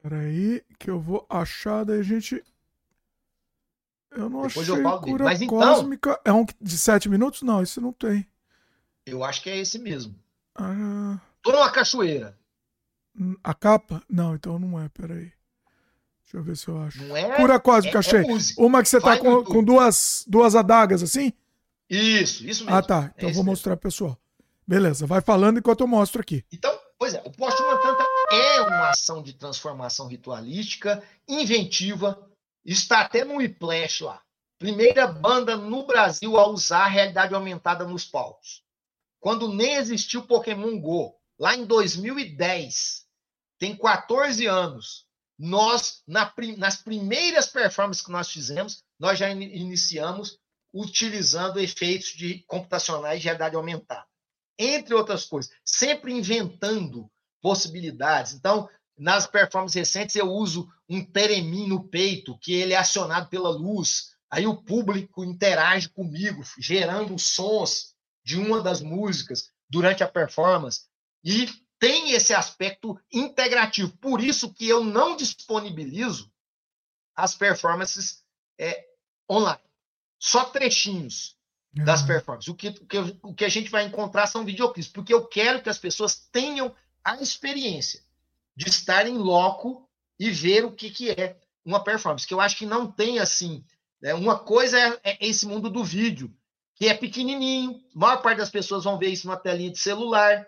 Peraí, 0.01 0.65
que 0.77 0.89
eu 0.89 0.99
vou 0.99 1.25
achar, 1.29 1.85
daí 1.85 1.99
a 1.99 2.03
gente. 2.03 2.43
Eu 4.11 4.29
não 4.29 4.41
Depois 4.41 4.67
achei 4.67 4.81
eu 4.81 4.83
falo 4.83 5.01
Cura 5.01 5.23
Mas 5.23 5.41
então- 5.41 5.57
Cósmica. 5.57 6.19
Então... 6.19 6.35
É 6.35 6.41
um 6.41 6.45
de 6.59 6.77
7 6.77 7.07
minutos? 7.07 7.43
Não, 7.43 7.61
esse 7.61 7.79
não 7.79 7.93
tem. 7.93 8.27
Eu 9.05 9.23
acho 9.23 9.41
que 9.41 9.49
é 9.49 9.57
esse 9.57 9.79
mesmo. 9.79 10.21
Ah... 10.55 11.19
Tô 11.41 11.51
numa 11.51 11.71
cachoeira. 11.71 12.37
A 13.43 13.53
capa? 13.53 14.01
Não, 14.09 14.33
então 14.35 14.57
não 14.57 14.79
é, 14.79 14.89
peraí. 14.89 15.31
Deixa 16.23 16.37
eu 16.37 16.43
ver 16.43 16.57
se 16.57 16.67
eu 16.67 16.81
acho. 16.81 17.03
Não 17.03 17.15
é, 17.15 17.35
Cura 17.35 17.59
cósmica, 17.59 17.97
é, 17.97 17.99
achei. 17.99 18.21
É 18.21 18.25
Uma 18.57 18.81
que 18.81 18.89
você 18.89 18.99
tá 18.99 19.17
com, 19.17 19.43
com 19.43 19.63
duas, 19.63 20.23
duas 20.27 20.55
adagas 20.55 21.03
assim? 21.03 21.31
Isso, 21.89 22.43
isso 22.45 22.65
mesmo. 22.65 22.75
Ah, 22.75 22.81
tá. 22.81 23.13
Então 23.15 23.29
é 23.29 23.33
vou 23.33 23.43
mostrar 23.43 23.77
pro 23.77 23.89
pessoal. 23.89 24.17
Beleza, 24.65 25.05
vai 25.05 25.21
falando 25.21 25.59
enquanto 25.59 25.81
eu 25.81 25.87
mostro 25.87 26.21
aqui. 26.21 26.43
Então, 26.51 26.75
pois 26.97 27.13
é, 27.13 27.21
o 27.25 27.31
Postmantanta 27.31 28.03
é 28.31 28.61
uma 28.61 28.89
ação 28.89 29.21
de 29.21 29.33
transformação 29.33 30.07
ritualística 30.07 31.03
inventiva. 31.27 32.27
Está 32.65 33.01
até 33.01 33.25
no 33.25 33.35
Whiplash 33.35 34.03
lá. 34.03 34.21
Primeira 34.57 35.05
banda 35.05 35.57
no 35.57 35.85
Brasil 35.85 36.37
a 36.39 36.47
usar 36.47 36.85
a 36.85 36.87
realidade 36.87 37.35
aumentada 37.35 37.85
nos 37.85 38.05
palcos. 38.05 38.62
Quando 39.23 39.47
nem 39.47 39.75
existiu 39.75 40.27
Pokémon 40.27 40.77
Go, 40.81 41.15
lá 41.39 41.55
em 41.55 41.63
2010, 41.63 43.05
tem 43.57 43.73
14 43.73 44.45
anos, 44.47 45.05
nós, 45.39 46.03
na, 46.05 46.29
nas 46.57 46.75
primeiras 46.75 47.47
performances 47.47 48.03
que 48.03 48.11
nós 48.11 48.29
fizemos, 48.29 48.83
nós 48.99 49.17
já 49.17 49.29
in, 49.31 49.43
iniciamos 49.43 50.37
utilizando 50.73 51.57
efeitos 51.57 52.09
de 52.09 52.43
computacionais 52.47 53.21
de 53.21 53.23
realidade 53.23 53.55
aumentada. 53.55 54.05
Entre 54.59 54.93
outras 54.93 55.23
coisas, 55.23 55.49
sempre 55.63 56.11
inventando 56.11 57.09
possibilidades. 57.41 58.33
Então, 58.33 58.67
nas 58.97 59.25
performances 59.25 59.75
recentes, 59.75 60.17
eu 60.17 60.29
uso 60.29 60.67
um 60.89 61.01
teremim 61.01 61.69
no 61.69 61.87
peito, 61.87 62.37
que 62.39 62.51
ele 62.51 62.73
é 62.73 62.77
acionado 62.77 63.29
pela 63.29 63.51
luz. 63.51 64.17
Aí 64.29 64.45
o 64.45 64.61
público 64.61 65.23
interage 65.23 65.87
comigo, 65.87 66.43
gerando 66.59 67.17
sons 67.17 67.92
de 68.23 68.39
uma 68.39 68.61
das 68.61 68.81
músicas 68.81 69.51
durante 69.69 70.03
a 70.03 70.07
performance. 70.07 70.87
E 71.23 71.47
tem 71.79 72.11
esse 72.11 72.33
aspecto 72.33 72.99
integrativo. 73.11 73.95
Por 73.97 74.23
isso 74.23 74.53
que 74.53 74.67
eu 74.67 74.83
não 74.83 75.15
disponibilizo 75.15 76.31
as 77.15 77.35
performances 77.35 78.23
é, 78.57 78.85
online. 79.29 79.61
Só 80.19 80.45
trechinhos 80.45 81.37
das 81.73 82.01
uhum. 82.01 82.07
performances. 82.07 82.47
O 82.47 82.55
que, 82.55 82.69
o, 82.69 82.85
que, 82.85 82.97
o 83.21 83.33
que 83.33 83.45
a 83.45 83.49
gente 83.49 83.69
vai 83.69 83.83
encontrar 83.83 84.27
são 84.27 84.45
videoclipes, 84.45 84.91
porque 84.91 85.13
eu 85.13 85.25
quero 85.25 85.61
que 85.61 85.69
as 85.69 85.77
pessoas 85.77 86.15
tenham 86.31 86.73
a 87.03 87.15
experiência 87.21 88.01
de 88.55 88.69
estar 88.69 89.07
em 89.07 89.17
loco 89.17 89.89
e 90.19 90.29
ver 90.29 90.63
o 90.63 90.71
que, 90.71 90.89
que 90.89 91.09
é 91.11 91.37
uma 91.65 91.83
performance. 91.83 92.27
Que 92.27 92.33
eu 92.33 92.39
acho 92.39 92.57
que 92.57 92.65
não 92.65 92.89
tem 92.89 93.19
assim. 93.19 93.65
Né? 94.01 94.13
Uma 94.13 94.37
coisa 94.37 94.79
é, 94.79 94.99
é 95.03 95.27
esse 95.27 95.45
mundo 95.45 95.69
do 95.69 95.83
vídeo, 95.83 96.33
que 96.83 96.89
é 96.89 96.93
pequenininho, 96.93 97.81
a 97.95 97.97
maior 97.97 98.21
parte 98.21 98.39
das 98.39 98.49
pessoas 98.49 98.83
vão 98.83 98.99
ver 98.99 99.07
isso 99.07 99.25
numa 99.25 99.37
telinha 99.37 99.71
de 99.71 99.79
celular. 99.79 100.45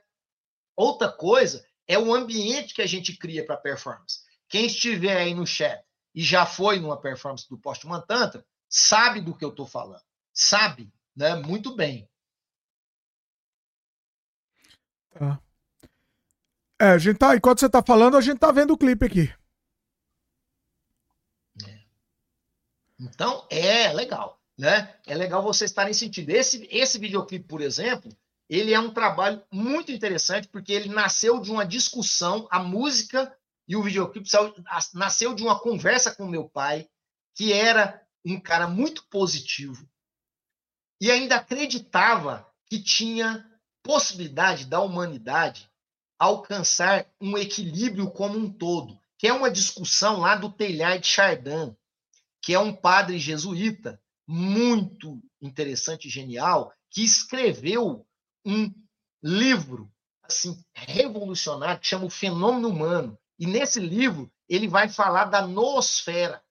Outra 0.76 1.10
coisa 1.10 1.66
é 1.88 1.98
o 1.98 2.14
ambiente 2.14 2.74
que 2.74 2.82
a 2.82 2.86
gente 2.86 3.16
cria 3.16 3.46
para 3.46 3.56
performance. 3.56 4.20
Quem 4.50 4.66
estiver 4.66 5.16
aí 5.16 5.34
no 5.34 5.48
chat 5.48 5.82
e 6.14 6.22
já 6.22 6.46
foi 6.46 6.78
numa 6.78 7.00
performance 7.00 7.48
do 7.48 7.58
Postman 7.58 8.02
Tantra, 8.06 8.46
sabe 8.68 9.22
do 9.22 9.34
que 9.34 9.46
eu 9.46 9.50
estou 9.52 9.66
falando. 9.66 10.04
Sabe, 10.34 10.92
né? 11.16 11.36
Muito 11.36 11.74
bem. 11.74 12.06
Tá. 15.12 15.40
É, 16.82 16.88
a 16.88 16.98
gente 16.98 17.18
tá, 17.18 17.34
enquanto 17.34 17.62
você 17.62 17.68
está 17.68 17.82
falando, 17.82 18.18
a 18.18 18.22
gente 18.22 18.40
tá 18.40 18.52
vendo 18.52 18.74
o 18.74 18.78
clipe 18.78 19.06
aqui. 19.06 19.34
É. 21.66 21.86
Então, 23.00 23.48
é 23.50 23.94
legal, 23.94 24.38
né? 24.58 24.94
É 25.06 25.16
legal 25.16 25.44
vocês 25.44 25.72
estarem 25.72 25.94
sentindo. 25.94 26.30
Esse, 26.30 26.68
esse 26.72 26.98
videoclipe, 26.98 27.48
por 27.48 27.62
exemplo, 27.62 28.12
ele 28.50 28.74
é 28.74 28.80
um 28.80 28.94
trabalho 28.94 29.44
muito 29.52 29.92
interessante 29.92 30.48
porque 30.48 30.72
ele 30.72 30.90
nasceu 30.90 31.40
de 31.40 31.52
uma 31.52 31.66
discussão, 31.66 32.48
a 32.52 32.60
música 32.60 33.36
e 33.68 33.76
o 33.76 33.84
videoclipe 33.84 34.30
nasceu 34.94 35.34
de 35.34 35.44
uma 35.44 35.60
conversa 35.60 36.14
com 36.14 36.28
meu 36.28 36.48
pai, 36.48 36.88
que 37.34 37.52
era 37.52 38.02
um 38.26 38.40
cara 38.40 38.68
muito 38.68 39.06
positivo 39.08 39.88
e 41.00 41.12
ainda 41.12 41.36
acreditava 41.36 42.48
que 42.68 42.82
tinha 42.82 43.46
possibilidade 43.84 44.66
da 44.66 44.82
humanidade 44.82 45.70
alcançar 46.18 47.06
um 47.20 47.38
equilíbrio 47.38 48.10
como 48.10 48.38
um 48.38 48.52
todo, 48.52 49.00
que 49.18 49.28
é 49.28 49.34
uma 49.34 49.52
discussão 49.52 50.22
lá 50.22 50.36
do 50.36 50.50
Teilhard 50.50 51.02
de 51.02 51.08
Chardin, 51.08 51.76
que 52.42 52.54
é 52.54 52.60
um 52.60 52.74
padre 52.74 53.20
jesuíta 53.20 54.02
muito 54.28 55.22
interessante 55.42 56.08
e 56.08 56.12
genial, 56.12 56.74
que 56.90 57.04
escreveu 57.04 58.06
um 58.46 58.74
livro 59.22 59.92
assim 60.24 60.60
revolucionário 60.74 61.80
que 61.80 61.88
chama 61.88 62.06
o 62.06 62.10
Fenômeno 62.10 62.70
Humano. 62.70 63.18
E 63.38 63.46
nesse 63.46 63.80
livro 63.80 64.32
ele 64.48 64.68
vai 64.68 64.90
falar 64.90 65.26
da 65.26 65.46
noosfera, 65.46 66.42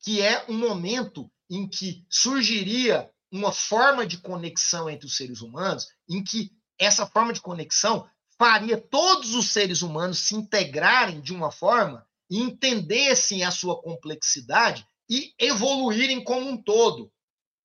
que 0.00 0.20
é 0.20 0.44
um 0.48 0.56
momento 0.56 1.30
em 1.50 1.68
que 1.68 2.04
surgiria 2.08 3.10
uma 3.30 3.52
forma 3.52 4.06
de 4.06 4.18
conexão 4.18 4.88
entre 4.88 5.06
os 5.06 5.16
seres 5.16 5.40
humanos, 5.40 5.88
em 6.08 6.22
que 6.22 6.50
essa 6.78 7.06
forma 7.06 7.32
de 7.32 7.40
conexão 7.40 8.08
faria 8.38 8.80
todos 8.80 9.34
os 9.34 9.52
seres 9.52 9.82
humanos 9.82 10.18
se 10.18 10.34
integrarem 10.34 11.20
de 11.20 11.32
uma 11.32 11.50
forma 11.50 12.06
e 12.30 12.40
entendessem 12.40 13.44
a 13.44 13.50
sua 13.50 13.80
complexidade 13.80 14.86
e 15.08 15.34
evoluírem 15.38 16.22
como 16.22 16.48
um 16.48 16.56
todo, 16.56 17.12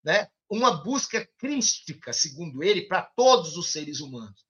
né? 0.03 0.27
uma 0.49 0.83
busca 0.83 1.25
crística, 1.37 2.11
segundo 2.11 2.63
ele, 2.63 2.87
para 2.87 3.03
todos 3.03 3.55
os 3.55 3.71
seres 3.71 3.99
humanos, 3.99 4.45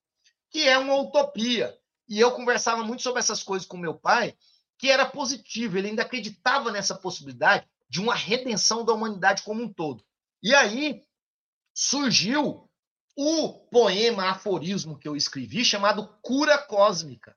que 0.50 0.68
é 0.68 0.78
uma 0.78 0.96
utopia. 0.96 1.76
E 2.08 2.20
eu 2.20 2.32
conversava 2.32 2.84
muito 2.84 3.04
sobre 3.04 3.20
essas 3.20 3.44
coisas 3.44 3.68
com 3.68 3.78
meu 3.78 3.94
pai, 3.94 4.36
que 4.78 4.90
era 4.90 5.06
positivo, 5.06 5.78
ele 5.78 5.90
ainda 5.90 6.04
acreditava 6.04 6.72
nessa 6.72 6.96
possibilidade 6.96 7.68
de 7.90 8.00
uma 8.00 8.16
redenção 8.16 8.86
da 8.86 8.94
humanidade 8.94 9.44
como 9.44 9.62
um 9.62 9.72
todo. 9.72 10.04
E 10.42 10.56
aí 10.56 11.04
surgiu 11.74 12.70
o 13.16 13.54
poema 13.70 14.30
aforismo 14.30 14.98
que 14.98 15.08
eu 15.08 15.16
escrevi 15.16 15.66
chamado 15.66 16.08
Cura 16.22 16.58
Cósmica. 16.58 17.36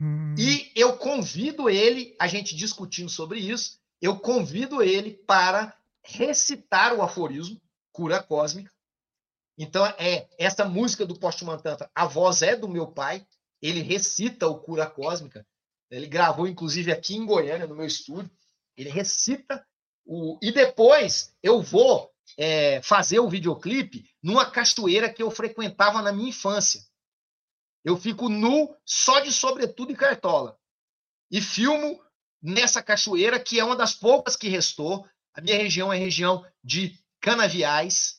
Hum. 0.00 0.34
E 0.36 0.72
eu 0.74 0.96
convido 0.96 1.70
ele, 1.70 2.16
a 2.18 2.26
gente 2.26 2.56
discutindo 2.56 3.08
sobre 3.08 3.38
isso, 3.38 3.77
eu 4.00 4.18
convido 4.18 4.82
ele 4.82 5.14
para 5.26 5.76
recitar 6.02 6.94
o 6.94 7.02
aforismo, 7.02 7.60
cura 7.92 8.22
cósmica. 8.22 8.72
Então, 9.56 9.84
é 9.98 10.28
essa 10.38 10.64
música 10.64 11.04
do 11.04 11.18
Postman 11.18 11.58
Tantra, 11.58 11.90
a 11.94 12.06
voz 12.06 12.42
é 12.42 12.54
do 12.54 12.68
meu 12.68 12.86
pai, 12.86 13.26
ele 13.60 13.82
recita 13.82 14.46
o 14.46 14.60
cura 14.60 14.88
cósmica. 14.88 15.46
Ele 15.90 16.06
gravou, 16.06 16.46
inclusive, 16.46 16.92
aqui 16.92 17.16
em 17.16 17.26
Goiânia, 17.26 17.66
no 17.66 17.74
meu 17.74 17.86
estúdio. 17.86 18.30
Ele 18.76 18.90
recita 18.90 19.66
o. 20.04 20.38
E 20.40 20.52
depois 20.52 21.34
eu 21.42 21.60
vou 21.60 22.12
é, 22.36 22.80
fazer 22.82 23.18
o 23.18 23.28
videoclipe 23.28 24.08
numa 24.22 24.50
cachoeira 24.50 25.12
que 25.12 25.22
eu 25.22 25.30
frequentava 25.30 26.02
na 26.02 26.12
minha 26.12 26.28
infância. 26.28 26.82
Eu 27.84 27.96
fico 27.96 28.28
nu, 28.28 28.76
só 28.84 29.20
de 29.20 29.32
sobretudo 29.32 29.92
e 29.92 29.96
cartola. 29.96 30.58
E 31.30 31.40
filmo 31.40 32.00
nessa 32.42 32.82
cachoeira, 32.82 33.38
que 33.38 33.58
é 33.58 33.64
uma 33.64 33.76
das 33.76 33.94
poucas 33.94 34.36
que 34.36 34.48
restou. 34.48 35.06
A 35.34 35.40
minha 35.40 35.56
região 35.56 35.92
é 35.92 35.96
região 35.96 36.44
de 36.62 36.98
canaviais, 37.20 38.16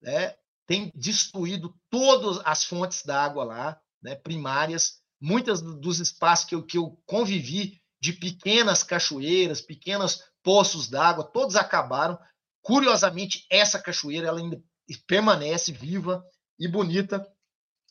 né? 0.00 0.34
tem 0.66 0.90
destruído 0.94 1.74
todas 1.90 2.40
as 2.44 2.64
fontes 2.64 3.02
d'água 3.04 3.44
lá, 3.44 3.80
né? 4.02 4.14
primárias. 4.14 5.00
Muitos 5.20 5.60
dos 5.60 6.00
espaços 6.00 6.46
que 6.46 6.54
eu, 6.54 6.62
que 6.62 6.78
eu 6.78 7.00
convivi 7.06 7.80
de 8.00 8.12
pequenas 8.12 8.82
cachoeiras, 8.82 9.60
pequenos 9.60 10.24
poços 10.42 10.88
d'água, 10.88 11.24
todos 11.24 11.54
acabaram. 11.54 12.18
Curiosamente, 12.60 13.46
essa 13.48 13.78
cachoeira 13.80 14.28
ela 14.28 14.40
ainda 14.40 14.60
permanece 15.06 15.72
viva 15.72 16.24
e 16.58 16.66
bonita. 16.66 17.24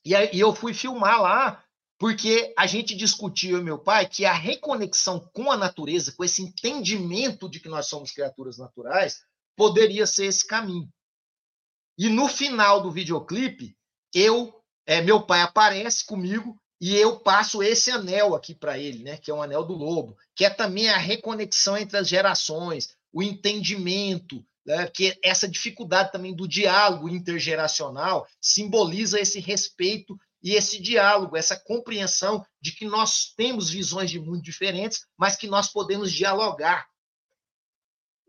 E 0.03 0.13
eu 0.13 0.53
fui 0.53 0.73
filmar 0.73 1.21
lá 1.21 1.63
porque 2.01 2.51
a 2.57 2.65
gente 2.65 2.95
discutiu, 2.95 3.59
e 3.59 3.63
meu 3.63 3.77
pai, 3.77 4.07
que 4.07 4.25
a 4.25 4.33
reconexão 4.33 5.19
com 5.31 5.51
a 5.51 5.55
natureza, 5.55 6.11
com 6.11 6.23
esse 6.23 6.41
entendimento 6.41 7.47
de 7.47 7.59
que 7.59 7.69
nós 7.69 7.85
somos 7.85 8.09
criaturas 8.09 8.57
naturais, 8.57 9.21
poderia 9.55 10.07
ser 10.07 10.25
esse 10.25 10.47
caminho. 10.47 10.91
E 11.95 12.09
no 12.09 12.27
final 12.27 12.81
do 12.81 12.91
videoclipe, 12.91 13.77
eu, 14.15 14.51
é, 14.83 14.99
meu 14.99 15.21
pai 15.21 15.43
aparece 15.43 16.03
comigo 16.03 16.59
e 16.81 16.95
eu 16.95 17.19
passo 17.19 17.61
esse 17.61 17.91
anel 17.91 18.33
aqui 18.33 18.55
para 18.55 18.79
ele, 18.79 19.03
né, 19.03 19.17
que 19.17 19.29
é 19.29 19.33
um 19.35 19.43
anel 19.43 19.63
do 19.63 19.75
lobo, 19.75 20.17
que 20.35 20.43
é 20.43 20.49
também 20.49 20.89
a 20.89 20.97
reconexão 20.97 21.77
entre 21.77 21.99
as 21.99 22.07
gerações, 22.07 22.95
o 23.13 23.21
entendimento, 23.21 24.43
né, 24.65 24.87
que 24.87 25.19
essa 25.23 25.47
dificuldade 25.47 26.11
também 26.11 26.35
do 26.35 26.47
diálogo 26.47 27.07
intergeracional 27.07 28.27
simboliza 28.41 29.19
esse 29.19 29.39
respeito 29.39 30.19
e 30.43 30.55
esse 30.55 30.81
diálogo, 30.81 31.37
essa 31.37 31.55
compreensão 31.55 32.45
de 32.59 32.71
que 32.71 32.85
nós 32.85 33.33
temos 33.35 33.69
visões 33.69 34.09
de 34.09 34.19
mundo 34.19 34.41
diferentes, 34.41 35.05
mas 35.17 35.35
que 35.35 35.47
nós 35.47 35.67
podemos 35.67 36.11
dialogar. 36.11 36.87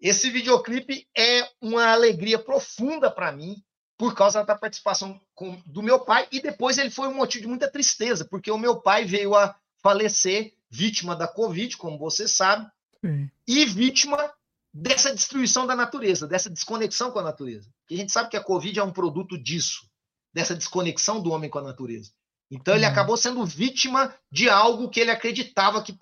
Esse 0.00 0.30
videoclipe 0.30 1.08
é 1.16 1.48
uma 1.60 1.86
alegria 1.86 2.38
profunda 2.38 3.10
para 3.10 3.32
mim, 3.32 3.62
por 3.96 4.14
causa 4.14 4.42
da 4.42 4.56
participação 4.56 5.20
com, 5.34 5.62
do 5.64 5.82
meu 5.82 6.00
pai, 6.00 6.26
e 6.32 6.40
depois 6.40 6.76
ele 6.76 6.90
foi 6.90 7.08
um 7.08 7.14
motivo 7.14 7.42
de 7.42 7.48
muita 7.48 7.70
tristeza, 7.70 8.24
porque 8.24 8.50
o 8.50 8.58
meu 8.58 8.80
pai 8.80 9.04
veio 9.04 9.34
a 9.34 9.54
falecer 9.80 10.54
vítima 10.68 11.14
da 11.14 11.28
Covid, 11.28 11.76
como 11.76 11.98
você 11.98 12.26
sabe, 12.26 12.68
Sim. 13.00 13.30
e 13.46 13.64
vítima 13.64 14.32
dessa 14.72 15.14
destruição 15.14 15.66
da 15.66 15.76
natureza, 15.76 16.26
dessa 16.26 16.50
desconexão 16.50 17.10
com 17.10 17.18
a 17.18 17.22
natureza. 17.22 17.70
Porque 17.80 17.94
a 17.94 17.98
gente 17.98 18.10
sabe 18.10 18.30
que 18.30 18.36
a 18.36 18.42
Covid 18.42 18.78
é 18.78 18.82
um 18.82 18.92
produto 18.92 19.40
disso, 19.40 19.86
dessa 20.32 20.54
desconexão 20.54 21.20
do 21.20 21.30
homem 21.30 21.50
com 21.50 21.58
a 21.58 21.62
natureza. 21.62 22.10
Então 22.50 22.74
ele 22.74 22.84
uhum. 22.84 22.90
acabou 22.90 23.16
sendo 23.16 23.44
vítima 23.46 24.14
de 24.30 24.48
algo 24.48 24.90
que 24.90 25.00
ele 25.00 25.10
acreditava 25.10 25.82
que 25.82 25.96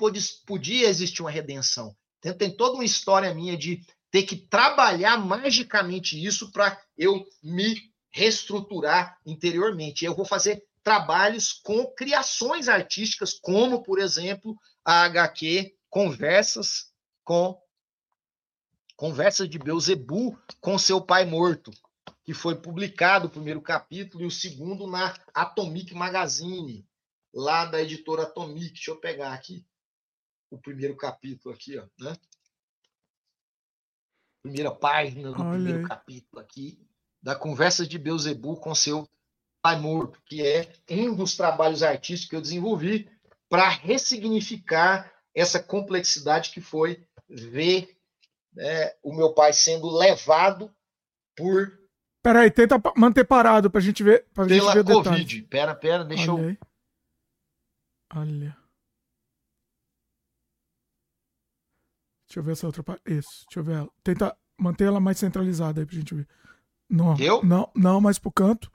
podia 0.46 0.88
existir 0.88 1.22
uma 1.22 1.30
redenção. 1.30 1.94
Então, 2.18 2.36
tem 2.36 2.54
toda 2.54 2.74
uma 2.74 2.84
história 2.84 3.32
minha 3.32 3.56
de 3.56 3.80
ter 4.10 4.24
que 4.24 4.36
trabalhar 4.36 5.16
magicamente 5.16 6.22
isso 6.22 6.50
para 6.52 6.78
eu 6.96 7.24
me 7.42 7.80
reestruturar 8.10 9.18
interiormente. 9.24 10.04
Eu 10.04 10.14
vou 10.14 10.26
fazer 10.26 10.62
trabalhos 10.82 11.52
com 11.52 11.86
criações 11.94 12.68
artísticas, 12.68 13.32
como, 13.32 13.82
por 13.82 13.98
exemplo, 13.98 14.56
a 14.84 15.04
HQ 15.04 15.74
Conversas 15.88 16.90
com 17.24 17.58
Conversas 18.96 19.48
de 19.48 19.58
Beuzebu 19.58 20.38
com 20.60 20.76
seu 20.78 21.00
pai 21.00 21.24
morto, 21.24 21.70
que 22.30 22.34
foi 22.34 22.54
publicado 22.54 23.26
o 23.26 23.30
primeiro 23.30 23.60
capítulo 23.60 24.22
e 24.22 24.26
o 24.28 24.30
segundo 24.30 24.86
na 24.86 25.12
Atomic 25.34 25.92
Magazine, 25.92 26.88
lá 27.34 27.64
da 27.64 27.82
editora 27.82 28.22
Atomic. 28.22 28.68
Deixa 28.68 28.92
eu 28.92 29.00
pegar 29.00 29.32
aqui 29.32 29.66
o 30.48 30.56
primeiro 30.56 30.96
capítulo 30.96 31.52
aqui, 31.52 31.76
ó, 31.76 31.88
né? 31.98 32.16
Primeira 34.44 34.72
página 34.72 35.32
do 35.32 35.42
Olha 35.42 35.54
primeiro 35.54 35.88
capítulo 35.88 36.40
aqui 36.40 36.78
da 37.20 37.34
Conversas 37.34 37.88
de 37.88 37.98
Beuzebu 37.98 38.60
com 38.60 38.76
seu 38.76 39.10
pai 39.60 39.80
morto, 39.80 40.22
que 40.24 40.46
é 40.46 40.72
um 40.88 41.16
dos 41.16 41.36
trabalhos 41.36 41.82
artísticos 41.82 42.30
que 42.30 42.36
eu 42.36 42.40
desenvolvi 42.40 43.10
para 43.48 43.68
ressignificar 43.68 45.12
essa 45.34 45.60
complexidade 45.60 46.52
que 46.52 46.60
foi 46.60 47.04
ver 47.28 47.98
né, 48.52 48.94
o 49.02 49.12
meu 49.12 49.34
pai 49.34 49.52
sendo 49.52 49.90
levado 49.90 50.72
por. 51.36 51.79
Peraí, 52.22 52.50
tenta 52.50 52.80
manter 52.96 53.24
parado 53.24 53.70
para 53.70 53.80
a 53.80 53.82
gente 53.82 54.02
ver. 54.02 54.26
Pra 54.34 54.44
pela 54.44 54.72
gente 54.72 54.84
ver 54.84 54.94
Covid. 54.94 55.42
Pera, 55.42 55.74
pera, 55.74 56.04
deixa 56.04 56.32
Olha 56.32 56.42
eu. 56.42 56.48
Aí. 56.48 56.58
Olha. 58.14 58.56
Deixa 62.28 62.38
eu 62.38 62.42
ver 62.42 62.52
essa 62.52 62.66
outra 62.66 62.82
parte. 62.82 63.02
Isso, 63.06 63.44
deixa 63.46 63.58
eu 63.60 63.64
ver 63.64 63.76
ela. 63.76 63.88
Tenta 64.04 64.36
manter 64.58 64.84
ela 64.84 65.00
mais 65.00 65.18
centralizada 65.18 65.80
aí 65.80 65.86
pra 65.86 65.96
gente 65.96 66.14
ver. 66.14 66.28
Não, 66.88 67.16
eu? 67.18 67.42
Não, 67.42 67.70
não, 67.74 68.00
mais 68.00 68.18
pro 68.18 68.30
canto. 68.30 68.70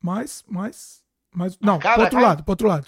Mais, 0.00 0.44
mais, 0.46 1.04
mais. 1.34 1.58
Não, 1.60 1.78
cara, 1.78 1.94
pro 1.94 2.04
outro 2.04 2.18
cara. 2.18 2.28
lado, 2.28 2.44
pro 2.44 2.52
outro 2.52 2.68
lado. 2.68 2.86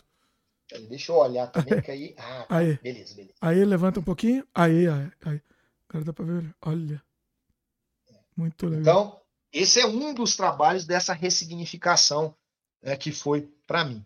Deixa 0.88 1.10
eu 1.10 1.16
olhar 1.16 1.48
também, 1.48 1.80
que 1.82 1.90
aí. 1.90 2.14
Ah, 2.16 2.44
tá. 2.48 2.56
aí. 2.56 2.78
beleza, 2.78 3.14
beleza. 3.14 3.34
Aí 3.40 3.64
levanta 3.64 4.00
um 4.00 4.04
pouquinho. 4.04 4.46
Aí, 4.54 4.88
aí. 4.88 5.12
aí. 5.24 5.42
Agora 5.88 6.04
dá 6.04 6.12
pra 6.12 6.24
ver. 6.24 6.54
Olha. 6.62 7.02
Muito 8.36 8.66
legal. 8.68 8.80
Então, 8.80 9.19
esse 9.52 9.80
é 9.80 9.86
um 9.86 10.14
dos 10.14 10.36
trabalhos 10.36 10.84
dessa 10.84 11.12
ressignificação 11.12 12.34
né, 12.82 12.96
que 12.96 13.12
foi 13.12 13.48
para 13.66 13.84
mim. 13.84 14.04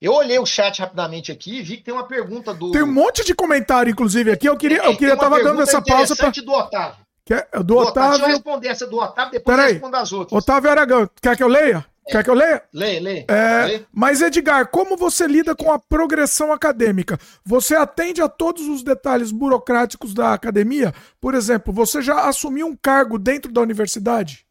Eu 0.00 0.14
olhei 0.14 0.38
o 0.38 0.46
chat 0.46 0.80
rapidamente 0.80 1.30
aqui 1.30 1.58
e 1.58 1.62
vi 1.62 1.76
que 1.76 1.84
tem 1.84 1.92
uma 1.92 2.06
pergunta 2.06 2.54
do. 2.54 2.72
Tem 2.72 2.82
um 2.82 2.92
monte 2.92 3.24
de 3.24 3.34
comentário, 3.34 3.90
inclusive, 3.90 4.30
aqui. 4.32 4.48
Eu 4.48 4.56
queria, 4.56 4.84
eu 4.84 4.96
queria 4.96 5.16
tava 5.16 5.42
dando 5.42 5.60
essa 5.60 5.82
pausa 5.82 6.16
para. 6.16 6.30
do 6.30 6.52
Otávio. 6.52 7.04
Quer, 7.24 7.48
do, 7.52 7.64
do 7.64 7.76
Otávio. 7.76 7.90
Otávio. 7.90 8.10
Deixa 8.10 8.24
eu 8.24 8.34
responder 8.34 8.68
essa 8.68 8.86
do 8.86 8.96
Otávio, 8.96 9.32
depois 9.32 9.56
Peraí. 9.56 9.70
eu 9.70 9.74
respondo 9.74 9.96
as 9.96 10.12
outras. 10.12 10.42
Otávio 10.42 10.70
Aragão, 10.70 11.10
quer 11.20 11.36
que 11.36 11.42
eu 11.42 11.48
leia? 11.48 11.84
Quer 12.06 12.24
que 12.24 12.30
eu 12.30 12.34
leia? 12.34 12.62
Leia, 12.72 13.00
leia. 13.00 13.26
É, 13.28 13.84
mas, 13.92 14.20
Edgar, 14.20 14.68
como 14.68 14.96
você 14.96 15.28
lida 15.28 15.54
com 15.54 15.70
a 15.70 15.78
progressão 15.78 16.52
acadêmica? 16.52 17.18
Você 17.44 17.76
atende 17.76 18.20
a 18.20 18.28
todos 18.28 18.66
os 18.66 18.82
detalhes 18.82 19.30
burocráticos 19.30 20.12
da 20.12 20.32
academia? 20.32 20.92
Por 21.20 21.34
exemplo, 21.34 21.72
você 21.72 22.02
já 22.02 22.26
assumiu 22.26 22.66
um 22.66 22.74
cargo 22.74 23.16
dentro 23.18 23.52
da 23.52 23.60
universidade? 23.60 24.44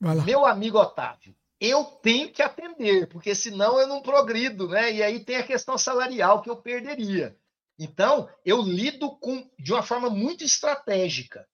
Meu 0.00 0.46
amigo 0.46 0.78
Otávio, 0.78 1.34
eu 1.60 1.84
tenho 1.84 2.30
que 2.30 2.42
atender, 2.42 3.08
porque 3.08 3.34
senão 3.34 3.80
eu 3.80 3.86
não 3.86 4.00
progrido, 4.00 4.68
né? 4.68 4.92
E 4.92 5.02
aí 5.02 5.24
tem 5.24 5.36
a 5.36 5.46
questão 5.46 5.76
salarial 5.76 6.40
que 6.42 6.50
eu 6.50 6.56
perderia. 6.56 7.36
Então, 7.78 8.28
eu 8.44 8.60
lido 8.62 9.10
com 9.18 9.48
de 9.58 9.72
uma 9.72 9.82
forma 9.82 10.08
muito 10.10 10.44
estratégica. 10.44 11.46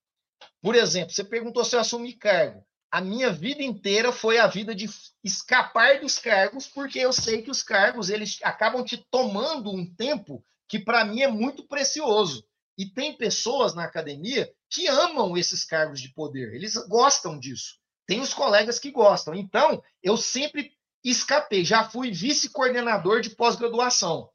Por 0.60 0.74
exemplo, 0.74 1.14
você 1.14 1.24
perguntou 1.24 1.64
se 1.64 1.76
eu 1.76 1.80
assumi 1.80 2.12
cargo 2.14 2.64
a 2.94 3.00
minha 3.00 3.32
vida 3.32 3.60
inteira 3.60 4.12
foi 4.12 4.38
a 4.38 4.46
vida 4.46 4.72
de 4.72 4.88
escapar 5.24 5.98
dos 5.98 6.16
cargos, 6.16 6.68
porque 6.68 7.00
eu 7.00 7.12
sei 7.12 7.42
que 7.42 7.50
os 7.50 7.60
cargos 7.60 8.08
eles 8.08 8.38
acabam 8.40 8.84
te 8.84 8.96
tomando 9.10 9.68
um 9.68 9.84
tempo 9.84 10.44
que 10.68 10.78
para 10.78 11.04
mim 11.04 11.20
é 11.20 11.26
muito 11.26 11.66
precioso. 11.66 12.46
E 12.78 12.86
tem 12.86 13.16
pessoas 13.16 13.74
na 13.74 13.82
academia 13.82 14.48
que 14.70 14.86
amam 14.86 15.36
esses 15.36 15.64
cargos 15.64 16.00
de 16.00 16.14
poder, 16.14 16.54
eles 16.54 16.74
gostam 16.86 17.36
disso. 17.36 17.80
Tem 18.06 18.20
os 18.20 18.34
colegas 18.34 18.78
que 18.78 18.90
gostam. 18.90 19.34
Então, 19.34 19.82
eu 20.02 20.16
sempre 20.16 20.72
escapei, 21.02 21.64
já 21.64 21.88
fui 21.88 22.10
vice-coordenador 22.10 23.20
de 23.20 23.30
pós-graduação. 23.30 24.30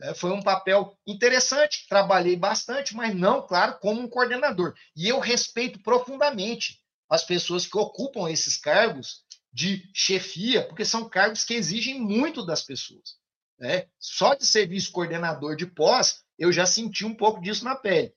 É, 0.00 0.14
foi 0.14 0.30
um 0.30 0.42
papel 0.42 0.96
interessante, 1.06 1.86
trabalhei 1.88 2.36
bastante, 2.36 2.94
mas 2.94 3.14
não, 3.14 3.46
claro, 3.46 3.78
como 3.80 4.00
um 4.00 4.08
coordenador. 4.08 4.74
E 4.94 5.08
eu 5.08 5.18
respeito 5.18 5.82
profundamente 5.82 6.80
as 7.10 7.24
pessoas 7.24 7.66
que 7.66 7.76
ocupam 7.76 8.30
esses 8.30 8.56
cargos 8.56 9.24
de 9.52 9.90
chefia, 9.94 10.66
porque 10.68 10.84
são 10.84 11.08
cargos 11.08 11.44
que 11.44 11.54
exigem 11.54 12.00
muito 12.00 12.44
das 12.44 12.62
pessoas. 12.62 13.16
Né? 13.58 13.88
Só 13.98 14.34
de 14.34 14.46
serviço 14.46 14.92
coordenador 14.92 15.56
de 15.56 15.66
pós, 15.66 16.22
eu 16.38 16.52
já 16.52 16.64
senti 16.64 17.04
um 17.04 17.14
pouco 17.14 17.40
disso 17.40 17.64
na 17.64 17.74
pele. 17.74 18.14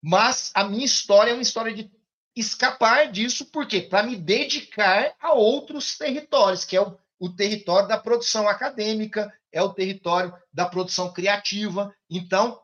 Mas 0.00 0.52
a 0.54 0.62
minha 0.62 0.84
história 0.84 1.32
é 1.32 1.34
uma 1.34 1.42
história 1.42 1.74
de 1.74 1.90
escapar 2.36 3.10
disso, 3.10 3.46
por 3.46 3.66
quê? 3.66 3.80
Para 3.80 4.02
me 4.02 4.14
dedicar 4.14 5.14
a 5.20 5.32
outros 5.32 5.96
territórios, 5.96 6.64
que 6.64 6.76
é 6.76 6.80
o, 6.82 6.96
o 7.18 7.30
território 7.30 7.88
da 7.88 7.98
produção 7.98 8.46
acadêmica, 8.46 9.32
é 9.50 9.62
o 9.62 9.72
território 9.72 10.34
da 10.52 10.66
produção 10.66 11.12
criativa. 11.12 11.94
Então, 12.10 12.60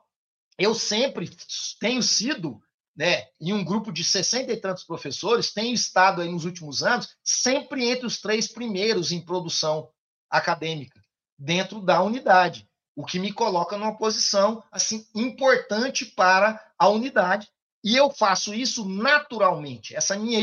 eu 0.59 0.75
sempre 0.75 1.31
tenho 1.81 2.03
sido 2.03 2.61
né, 2.95 3.27
em 3.41 3.53
um 3.53 3.65
grupo 3.65 3.91
de 3.91 4.05
60 4.05 4.53
e 4.53 4.57
tantos 4.57 4.85
professores, 4.85 5.53
tem 5.53 5.73
estado 5.73 6.21
aí 6.21 6.31
nos 6.31 6.45
últimos 6.45 6.83
anos 6.83 7.17
sempre 7.25 7.89
entre 7.89 8.07
os 8.07 8.21
três 8.21 8.47
primeiros 8.47 9.11
em 9.13 9.21
produção 9.21 9.89
acadêmica 10.31 11.01
dentro 11.39 11.81
da 11.81 12.03
unidade, 12.03 12.69
o 12.95 13.05
que 13.05 13.19
me 13.19 13.33
coloca 13.33 13.77
numa 13.77 13.97
posição 13.97 14.63
assim 14.71 15.07
importante 15.15 16.05
para 16.05 16.63
a 16.79 16.89
unidade. 16.89 17.51
E 17.85 17.97
eu 17.97 18.11
faço 18.11 18.55
isso 18.55 18.89
naturalmente. 18.89 19.95
Essa 19.95 20.17
minha 20.17 20.39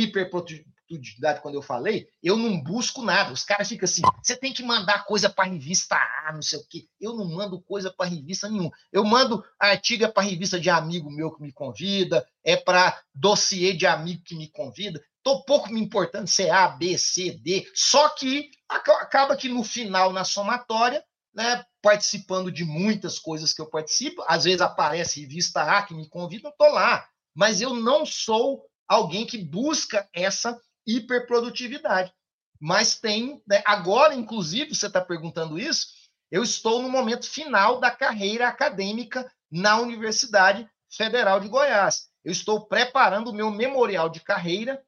produtividade, 0.89 1.41
quando 1.41 1.55
eu 1.55 1.61
falei, 1.61 2.09
eu 2.21 2.35
não 2.35 2.59
busco 2.61 3.01
nada. 3.01 3.31
Os 3.31 3.43
caras 3.43 3.69
ficam 3.69 3.85
assim: 3.85 4.01
você 4.21 4.35
tem 4.35 4.51
que 4.51 4.63
mandar 4.63 5.05
coisa 5.05 5.29
para 5.29 5.49
revista 5.49 5.95
A, 5.95 6.33
não 6.33 6.41
sei 6.41 6.59
o 6.59 6.67
quê. 6.67 6.87
Eu 6.99 7.15
não 7.15 7.25
mando 7.25 7.61
coisa 7.61 7.93
para 7.95 8.09
revista 8.09 8.49
nenhuma. 8.49 8.71
Eu 8.91 9.03
mando 9.03 9.43
artigo 9.59 10.03
é 10.03 10.07
para 10.07 10.23
revista 10.23 10.59
de 10.59 10.69
amigo 10.69 11.09
meu 11.11 11.31
que 11.31 11.41
me 11.41 11.53
convida, 11.53 12.27
é 12.43 12.57
para 12.57 12.99
dossiê 13.13 13.73
de 13.73 13.85
amigo 13.85 14.23
que 14.23 14.35
me 14.35 14.49
convida. 14.49 15.01
Tô 15.21 15.43
pouco 15.43 15.71
me 15.71 15.79
importando 15.79 16.27
se 16.27 16.43
é 16.43 16.51
A, 16.51 16.67
B, 16.69 16.97
C, 16.97 17.31
D. 17.31 17.69
Só 17.75 18.09
que 18.09 18.49
acaba 18.67 19.35
que 19.35 19.47
no 19.47 19.63
final, 19.63 20.11
na 20.11 20.23
somatória, 20.23 21.03
né, 21.33 21.63
participando 21.81 22.51
de 22.51 22.63
muitas 22.63 23.19
coisas 23.19 23.53
que 23.53 23.61
eu 23.61 23.69
participo, 23.69 24.23
às 24.27 24.45
vezes 24.45 24.61
aparece 24.61 25.21
revista 25.21 25.61
A 25.61 25.83
que 25.83 25.93
me 25.93 26.07
convida, 26.09 26.47
eu 26.47 26.53
tô 26.57 26.67
lá. 26.69 27.07
Mas 27.39 27.61
eu 27.61 27.73
não 27.73 28.05
sou 28.05 28.69
alguém 28.85 29.25
que 29.25 29.37
busca 29.37 30.05
essa 30.11 30.61
hiperprodutividade. 30.85 32.13
Mas 32.59 32.99
tem, 32.99 33.41
né, 33.47 33.63
agora, 33.65 34.13
inclusive, 34.13 34.75
você 34.75 34.87
está 34.87 34.99
perguntando 34.99 35.57
isso, 35.57 35.87
eu 36.29 36.43
estou 36.43 36.81
no 36.81 36.89
momento 36.89 37.25
final 37.25 37.79
da 37.79 37.89
carreira 37.89 38.49
acadêmica 38.49 39.25
na 39.49 39.79
Universidade 39.79 40.69
Federal 40.91 41.39
de 41.39 41.47
Goiás. 41.47 42.09
Eu 42.25 42.33
estou 42.33 42.65
preparando 42.65 43.29
o 43.29 43.33
meu 43.33 43.49
memorial 43.49 44.09
de 44.09 44.19
carreira 44.19 44.83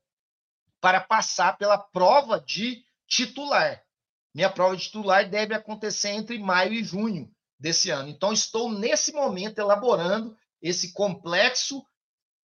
para 0.81 0.99
passar 0.99 1.57
pela 1.57 1.77
prova 1.77 2.37
de 2.37 2.83
titular. 3.07 3.81
Minha 4.35 4.49
prova 4.49 4.75
de 4.75 4.83
titular 4.83 5.29
deve 5.29 5.53
acontecer 5.53 6.09
entre 6.09 6.37
maio 6.37 6.73
e 6.73 6.83
junho 6.83 7.31
desse 7.57 7.89
ano. 7.91 8.09
Então, 8.09 8.33
estou 8.33 8.69
nesse 8.69 9.13
momento 9.13 9.59
elaborando 9.59 10.37
esse 10.61 10.91
complexo 10.91 11.81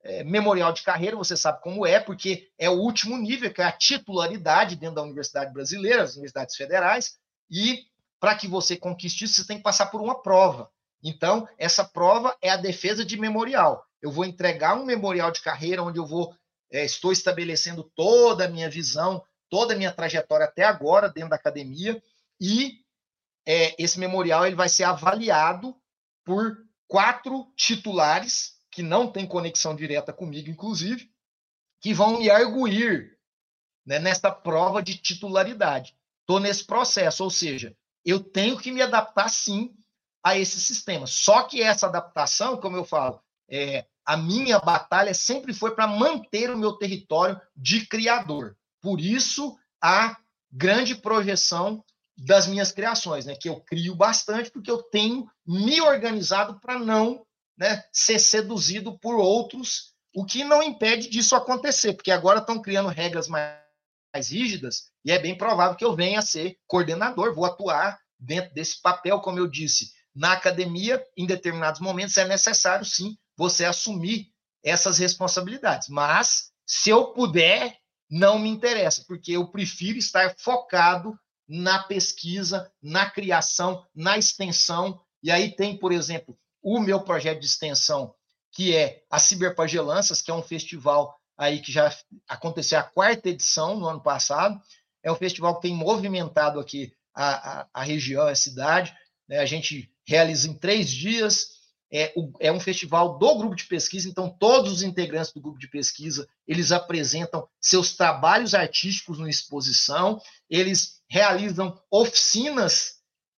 é, 0.07 0.23
memorial 0.23 0.71
de 0.71 0.83
carreira, 0.83 1.17
você 1.17 1.35
sabe 1.35 1.61
como 1.61 1.85
é, 1.85 1.99
porque 1.99 2.49
é 2.57 2.69
o 2.69 2.79
último 2.79 3.17
nível, 3.17 3.53
que 3.53 3.61
é 3.61 3.65
a 3.65 3.71
titularidade 3.71 4.77
dentro 4.77 4.95
da 4.95 5.03
Universidade 5.03 5.53
Brasileira, 5.53 6.03
as 6.03 6.13
universidades 6.13 6.55
federais, 6.55 7.17
e 7.51 7.85
para 8.19 8.33
que 8.33 8.47
você 8.47 8.77
conquiste 8.77 9.25
isso, 9.25 9.35
você 9.35 9.47
tem 9.47 9.57
que 9.57 9.63
passar 9.63 9.87
por 9.87 10.01
uma 10.01 10.21
prova. 10.21 10.71
Então, 11.03 11.47
essa 11.57 11.83
prova 11.83 12.35
é 12.41 12.49
a 12.49 12.57
defesa 12.57 13.03
de 13.03 13.19
memorial. 13.19 13.85
Eu 14.01 14.09
vou 14.09 14.23
entregar 14.25 14.75
um 14.75 14.85
memorial 14.85 15.29
de 15.29 15.41
carreira 15.41 15.83
onde 15.83 15.99
eu 15.99 16.05
vou 16.05 16.33
é, 16.71 16.83
estou 16.83 17.11
estabelecendo 17.11 17.83
toda 17.95 18.45
a 18.45 18.49
minha 18.49 18.69
visão, 18.69 19.23
toda 19.49 19.73
a 19.73 19.77
minha 19.77 19.91
trajetória 19.91 20.45
até 20.45 20.63
agora 20.63 21.09
dentro 21.09 21.29
da 21.29 21.35
academia, 21.35 22.01
e 22.39 22.79
é, 23.45 23.75
esse 23.81 23.99
memorial 23.99 24.45
ele 24.45 24.55
vai 24.55 24.69
ser 24.69 24.83
avaliado 24.83 25.75
por 26.25 26.57
quatro 26.87 27.51
titulares 27.55 28.56
que 28.77 28.83
não 28.83 29.11
têm 29.11 29.25
conexão 29.25 29.75
direta 29.75 30.13
comigo, 30.13 30.51
inclusive, 30.51 31.09
que 31.81 31.95
vão 31.95 32.19
me 32.19 32.29
arguir 32.29 33.17
né, 33.83 33.97
nessa 33.97 34.29
prova 34.29 34.83
de 34.83 34.95
titularidade. 34.95 35.97
Estou 36.21 36.39
nesse 36.39 36.63
processo, 36.63 37.23
ou 37.23 37.31
seja, 37.31 37.75
eu 38.05 38.19
tenho 38.19 38.55
que 38.55 38.71
me 38.71 38.79
adaptar 38.79 39.29
sim 39.29 39.75
a 40.23 40.37
esse 40.37 40.59
sistema. 40.59 41.07
Só 41.07 41.41
que 41.41 41.59
essa 41.59 41.87
adaptação, 41.87 42.57
como 42.57 42.77
eu 42.77 42.85
falo, 42.85 43.19
é, 43.49 43.87
a 44.05 44.15
minha 44.15 44.59
batalha 44.59 45.11
sempre 45.11 45.55
foi 45.55 45.73
para 45.73 45.87
manter 45.87 46.51
o 46.51 46.57
meu 46.57 46.73
território 46.73 47.41
de 47.55 47.83
criador. 47.87 48.55
Por 48.79 49.01
isso, 49.01 49.57
a 49.81 50.15
grande 50.51 50.93
projeção 50.93 51.83
das 52.15 52.45
minhas 52.45 52.71
criações, 52.71 53.25
né? 53.25 53.35
Que 53.35 53.49
eu 53.49 53.59
crio 53.59 53.95
bastante 53.95 54.51
porque 54.51 54.69
eu 54.69 54.83
tenho 54.83 55.27
me 55.47 55.81
organizado 55.81 56.59
para 56.59 56.77
não 56.77 57.25
né, 57.57 57.83
ser 57.91 58.19
seduzido 58.19 58.97
por 58.99 59.15
outros, 59.15 59.93
o 60.13 60.25
que 60.25 60.43
não 60.43 60.61
impede 60.61 61.09
disso 61.09 61.35
acontecer, 61.35 61.93
porque 61.93 62.11
agora 62.11 62.39
estão 62.39 62.61
criando 62.61 62.89
regras 62.89 63.27
mais, 63.27 63.57
mais 64.13 64.29
rígidas 64.29 64.91
e 65.03 65.11
é 65.11 65.19
bem 65.19 65.37
provável 65.37 65.75
que 65.75 65.85
eu 65.85 65.95
venha 65.95 66.19
a 66.19 66.23
ser 66.23 66.57
coordenador, 66.67 67.33
vou 67.33 67.45
atuar 67.45 67.99
dentro 68.19 68.53
desse 68.53 68.81
papel, 68.81 69.19
como 69.19 69.39
eu 69.39 69.47
disse, 69.47 69.91
na 70.15 70.33
academia, 70.33 71.03
em 71.15 71.27
determinados 71.27 71.79
momentos 71.79 72.17
é 72.17 72.25
necessário 72.25 72.83
sim 72.83 73.15
você 73.35 73.65
assumir 73.65 74.31
essas 74.63 74.97
responsabilidades. 74.97 75.87
Mas 75.89 76.51
se 76.65 76.89
eu 76.89 77.13
puder, 77.13 77.77
não 78.09 78.39
me 78.39 78.49
interessa, 78.49 79.03
porque 79.07 79.33
eu 79.33 79.47
prefiro 79.51 79.97
estar 79.97 80.33
focado 80.37 81.17
na 81.47 81.83
pesquisa, 81.83 82.71
na 82.81 83.09
criação, 83.09 83.85
na 83.95 84.17
extensão. 84.17 84.99
E 85.21 85.31
aí 85.31 85.55
tem, 85.55 85.77
por 85.77 85.91
exemplo, 85.91 86.37
o 86.69 86.81
meu 86.81 86.99
projeto 86.99 87.39
de 87.39 87.45
extensão, 87.45 88.13
que 88.51 88.75
é 88.75 89.01
a 89.09 89.17
Ciberpagelanças, 89.19 90.21
que 90.21 90.29
é 90.29 90.33
um 90.33 90.43
festival 90.43 91.17
aí 91.37 91.61
que 91.61 91.71
já 91.71 91.95
aconteceu 92.27 92.77
a 92.77 92.83
quarta 92.83 93.29
edição 93.29 93.79
no 93.79 93.87
ano 93.87 94.01
passado. 94.01 94.59
É 95.01 95.09
um 95.09 95.15
festival 95.15 95.55
que 95.55 95.61
tem 95.61 95.73
movimentado 95.73 96.59
aqui 96.59 96.91
a, 97.15 97.61
a, 97.61 97.67
a 97.73 97.83
região, 97.83 98.27
a 98.27 98.35
cidade. 98.35 98.93
Né? 99.29 99.37
A 99.37 99.45
gente 99.45 99.89
realiza 100.05 100.49
em 100.49 100.53
três 100.53 100.89
dias. 100.91 101.55
É, 101.89 102.11
o, 102.17 102.33
é, 102.41 102.51
um 102.51 102.59
festival 102.59 103.17
do 103.17 103.37
grupo 103.37 103.55
de 103.55 103.63
pesquisa, 103.63 104.09
então 104.09 104.29
todos 104.29 104.73
os 104.73 104.81
integrantes 104.81 105.31
do 105.31 105.39
grupo 105.39 105.57
de 105.57 105.69
pesquisa 105.69 106.27
eles 106.45 106.73
apresentam 106.73 107.47
seus 107.61 107.95
trabalhos 107.95 108.53
artísticos 108.53 109.19
na 109.19 109.29
exposição, 109.29 110.21
eles 110.49 111.01
realizam 111.09 111.81
oficinas 111.89 112.97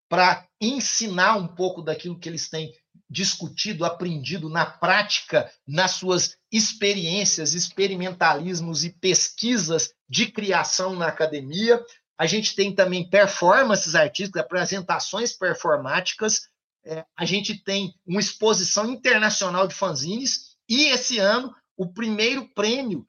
para 0.09 0.49
ensinar 0.59 1.37
um 1.37 1.47
pouco 1.47 1.83
daquilo 1.83 2.19
que 2.19 2.27
eles 2.27 2.49
têm 2.49 2.73
discutido, 3.09 3.85
aprendido 3.85 4.49
na 4.49 4.67
prática, 4.67 5.51
nas 5.67 5.93
suas 5.93 6.37
experiências, 6.53 7.55
experimentalismos 7.55 8.85
e 8.85 8.91
pesquisas 8.91 9.93
de 10.09 10.31
criação 10.31 10.95
na 10.95 11.07
academia. 11.07 11.83
A 12.19 12.27
gente 12.27 12.55
tem 12.55 12.75
também 12.75 13.09
performances 13.09 13.95
artísticas, 13.95 14.43
apresentações 14.43 15.33
performáticas. 15.33 16.49
É, 16.85 17.05
a 17.17 17.25
gente 17.25 17.63
tem 17.63 17.95
uma 18.07 18.21
exposição 18.21 18.91
internacional 18.91 19.67
de 19.67 19.75
fanzines 19.75 20.57
e 20.69 20.87
esse 20.87 21.19
ano 21.19 21.55
o 21.77 21.87
primeiro 21.87 22.47
prêmio 22.55 23.07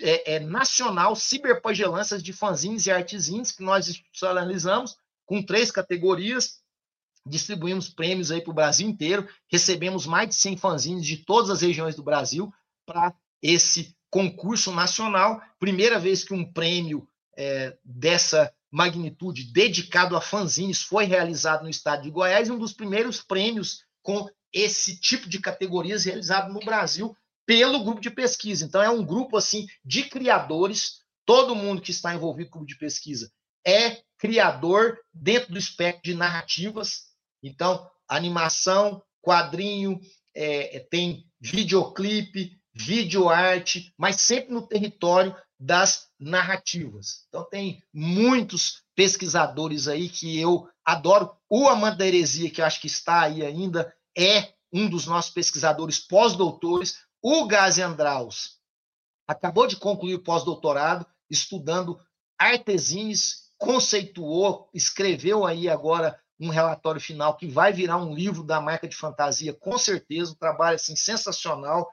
é, 0.00 0.34
é 0.34 0.40
nacional 0.40 1.16
Ciberpagelanças 1.16 2.22
de 2.22 2.32
fanzines 2.32 2.86
e 2.86 2.90
artesins 2.90 3.50
que 3.50 3.62
nós 3.62 3.88
institucionalizamos 3.88 4.96
com 5.24 5.42
três 5.42 5.70
categorias 5.70 6.59
distribuímos 7.26 7.88
prêmios 7.88 8.30
aí 8.30 8.40
para 8.40 8.50
o 8.50 8.54
Brasil 8.54 8.88
inteiro, 8.88 9.28
recebemos 9.48 10.06
mais 10.06 10.28
de 10.28 10.34
100 10.36 10.56
fanzines 10.56 11.06
de 11.06 11.18
todas 11.18 11.50
as 11.50 11.60
regiões 11.60 11.94
do 11.94 12.02
Brasil 12.02 12.52
para 12.86 13.14
esse 13.42 13.94
concurso 14.10 14.72
nacional. 14.72 15.40
Primeira 15.58 15.98
vez 15.98 16.24
que 16.24 16.34
um 16.34 16.50
prêmio 16.50 17.06
é, 17.36 17.76
dessa 17.84 18.52
magnitude 18.70 19.52
dedicado 19.52 20.16
a 20.16 20.20
fanzines 20.20 20.82
foi 20.82 21.04
realizado 21.04 21.62
no 21.62 21.70
estado 21.70 22.02
de 22.02 22.10
Goiás, 22.10 22.50
um 22.50 22.58
dos 22.58 22.72
primeiros 22.72 23.20
prêmios 23.20 23.84
com 24.02 24.28
esse 24.52 24.98
tipo 24.98 25.28
de 25.28 25.38
categorias 25.38 26.04
realizado 26.04 26.52
no 26.52 26.60
Brasil 26.60 27.16
pelo 27.46 27.84
grupo 27.84 28.00
de 28.00 28.10
pesquisa. 28.10 28.64
Então 28.64 28.82
é 28.82 28.90
um 28.90 29.04
grupo 29.04 29.36
assim 29.36 29.66
de 29.84 30.04
criadores, 30.04 31.00
todo 31.24 31.54
mundo 31.54 31.82
que 31.82 31.90
está 31.90 32.14
envolvido 32.14 32.50
com 32.50 32.58
o 32.58 32.60
grupo 32.60 32.72
de 32.72 32.78
pesquisa 32.78 33.30
é 33.66 34.02
criador 34.18 34.98
dentro 35.12 35.52
do 35.52 35.58
espectro 35.58 36.02
de 36.02 36.14
narrativas 36.14 37.09
então, 37.42 37.88
animação, 38.08 39.02
quadrinho, 39.22 40.00
é, 40.34 40.76
é, 40.76 40.80
tem 40.80 41.26
videoclipe, 41.40 42.58
videoarte, 42.72 43.92
mas 43.96 44.20
sempre 44.20 44.52
no 44.52 44.66
território 44.66 45.34
das 45.58 46.08
narrativas. 46.18 47.26
Então, 47.28 47.44
tem 47.44 47.82
muitos 47.92 48.82
pesquisadores 48.94 49.88
aí 49.88 50.08
que 50.08 50.38
eu 50.38 50.68
adoro. 50.84 51.30
O 51.48 51.68
Amanda 51.68 52.06
Heresia, 52.06 52.50
que 52.50 52.62
acho 52.62 52.80
que 52.80 52.86
está 52.86 53.22
aí 53.22 53.44
ainda, 53.44 53.94
é 54.16 54.54
um 54.72 54.88
dos 54.88 55.06
nossos 55.06 55.30
pesquisadores 55.30 55.98
pós-doutores. 55.98 56.98
O 57.22 57.46
Gazi 57.46 57.82
Andraus 57.82 58.58
acabou 59.26 59.66
de 59.66 59.76
concluir 59.76 60.14
o 60.14 60.22
pós-doutorado 60.22 61.06
estudando 61.28 62.00
artesines, 62.38 63.50
conceituou, 63.58 64.68
escreveu 64.72 65.46
aí 65.46 65.68
agora 65.68 66.18
um 66.40 66.48
relatório 66.48 67.00
final 67.00 67.36
que 67.36 67.46
vai 67.46 67.72
virar 67.72 67.98
um 67.98 68.14
livro 68.14 68.42
da 68.42 68.60
marca 68.60 68.88
de 68.88 68.96
fantasia, 68.96 69.52
com 69.52 69.76
certeza, 69.76 70.32
um 70.32 70.36
trabalho 70.36 70.76
assim 70.76 70.96
sensacional, 70.96 71.86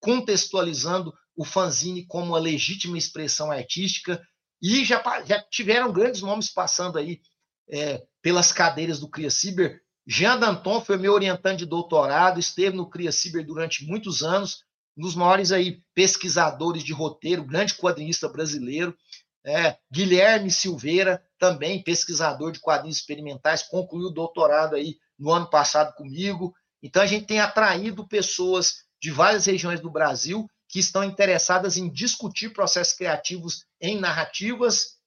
contextualizando 0.00 1.12
o 1.36 1.44
fanzine 1.44 2.06
como 2.06 2.28
uma 2.28 2.38
legítima 2.38 2.96
expressão 2.96 3.50
artística, 3.50 4.26
e 4.62 4.84
já, 4.84 5.02
já 5.24 5.42
tiveram 5.42 5.92
grandes 5.92 6.22
nomes 6.22 6.50
passando 6.50 6.98
aí 6.98 7.20
é, 7.68 8.02
pelas 8.22 8.52
cadeiras 8.52 8.98
do 8.98 9.08
Cria 9.08 9.30
Ciber. 9.30 9.80
Jean 10.06 10.38
Danton 10.38 10.80
foi 10.80 10.96
meu 10.96 11.12
orientante 11.12 11.60
de 11.60 11.66
doutorado, 11.66 12.40
esteve 12.40 12.76
no 12.76 12.88
Cria 12.88 13.12
Ciber 13.12 13.44
durante 13.44 13.84
muitos 13.84 14.22
anos, 14.22 14.64
um 14.96 15.02
dos 15.02 15.14
maiores 15.14 15.52
aí 15.52 15.82
pesquisadores 15.94 16.82
de 16.82 16.92
roteiro, 16.92 17.44
grande 17.44 17.74
quadrinista 17.74 18.28
brasileiro. 18.28 18.96
É, 19.44 19.76
Guilherme 19.90 20.50
Silveira, 20.50 21.22
também 21.38 21.82
pesquisador 21.82 22.52
de 22.52 22.60
quadrinhos 22.60 22.98
experimentais, 22.98 23.62
concluiu 23.62 24.08
o 24.08 24.12
doutorado 24.12 24.76
aí 24.76 24.98
no 25.18 25.32
ano 25.32 25.48
passado 25.48 25.94
comigo. 25.94 26.54
Então 26.82 27.02
a 27.02 27.06
gente 27.06 27.26
tem 27.26 27.40
atraído 27.40 28.06
pessoas 28.06 28.84
de 29.00 29.10
várias 29.10 29.46
regiões 29.46 29.80
do 29.80 29.90
Brasil 29.90 30.48
que 30.68 30.78
estão 30.78 31.02
interessadas 31.02 31.76
em 31.76 31.90
discutir 31.90 32.52
processos 32.52 32.94
criativos 32.94 33.64
em 33.80 33.98
narrativas, 33.98 34.98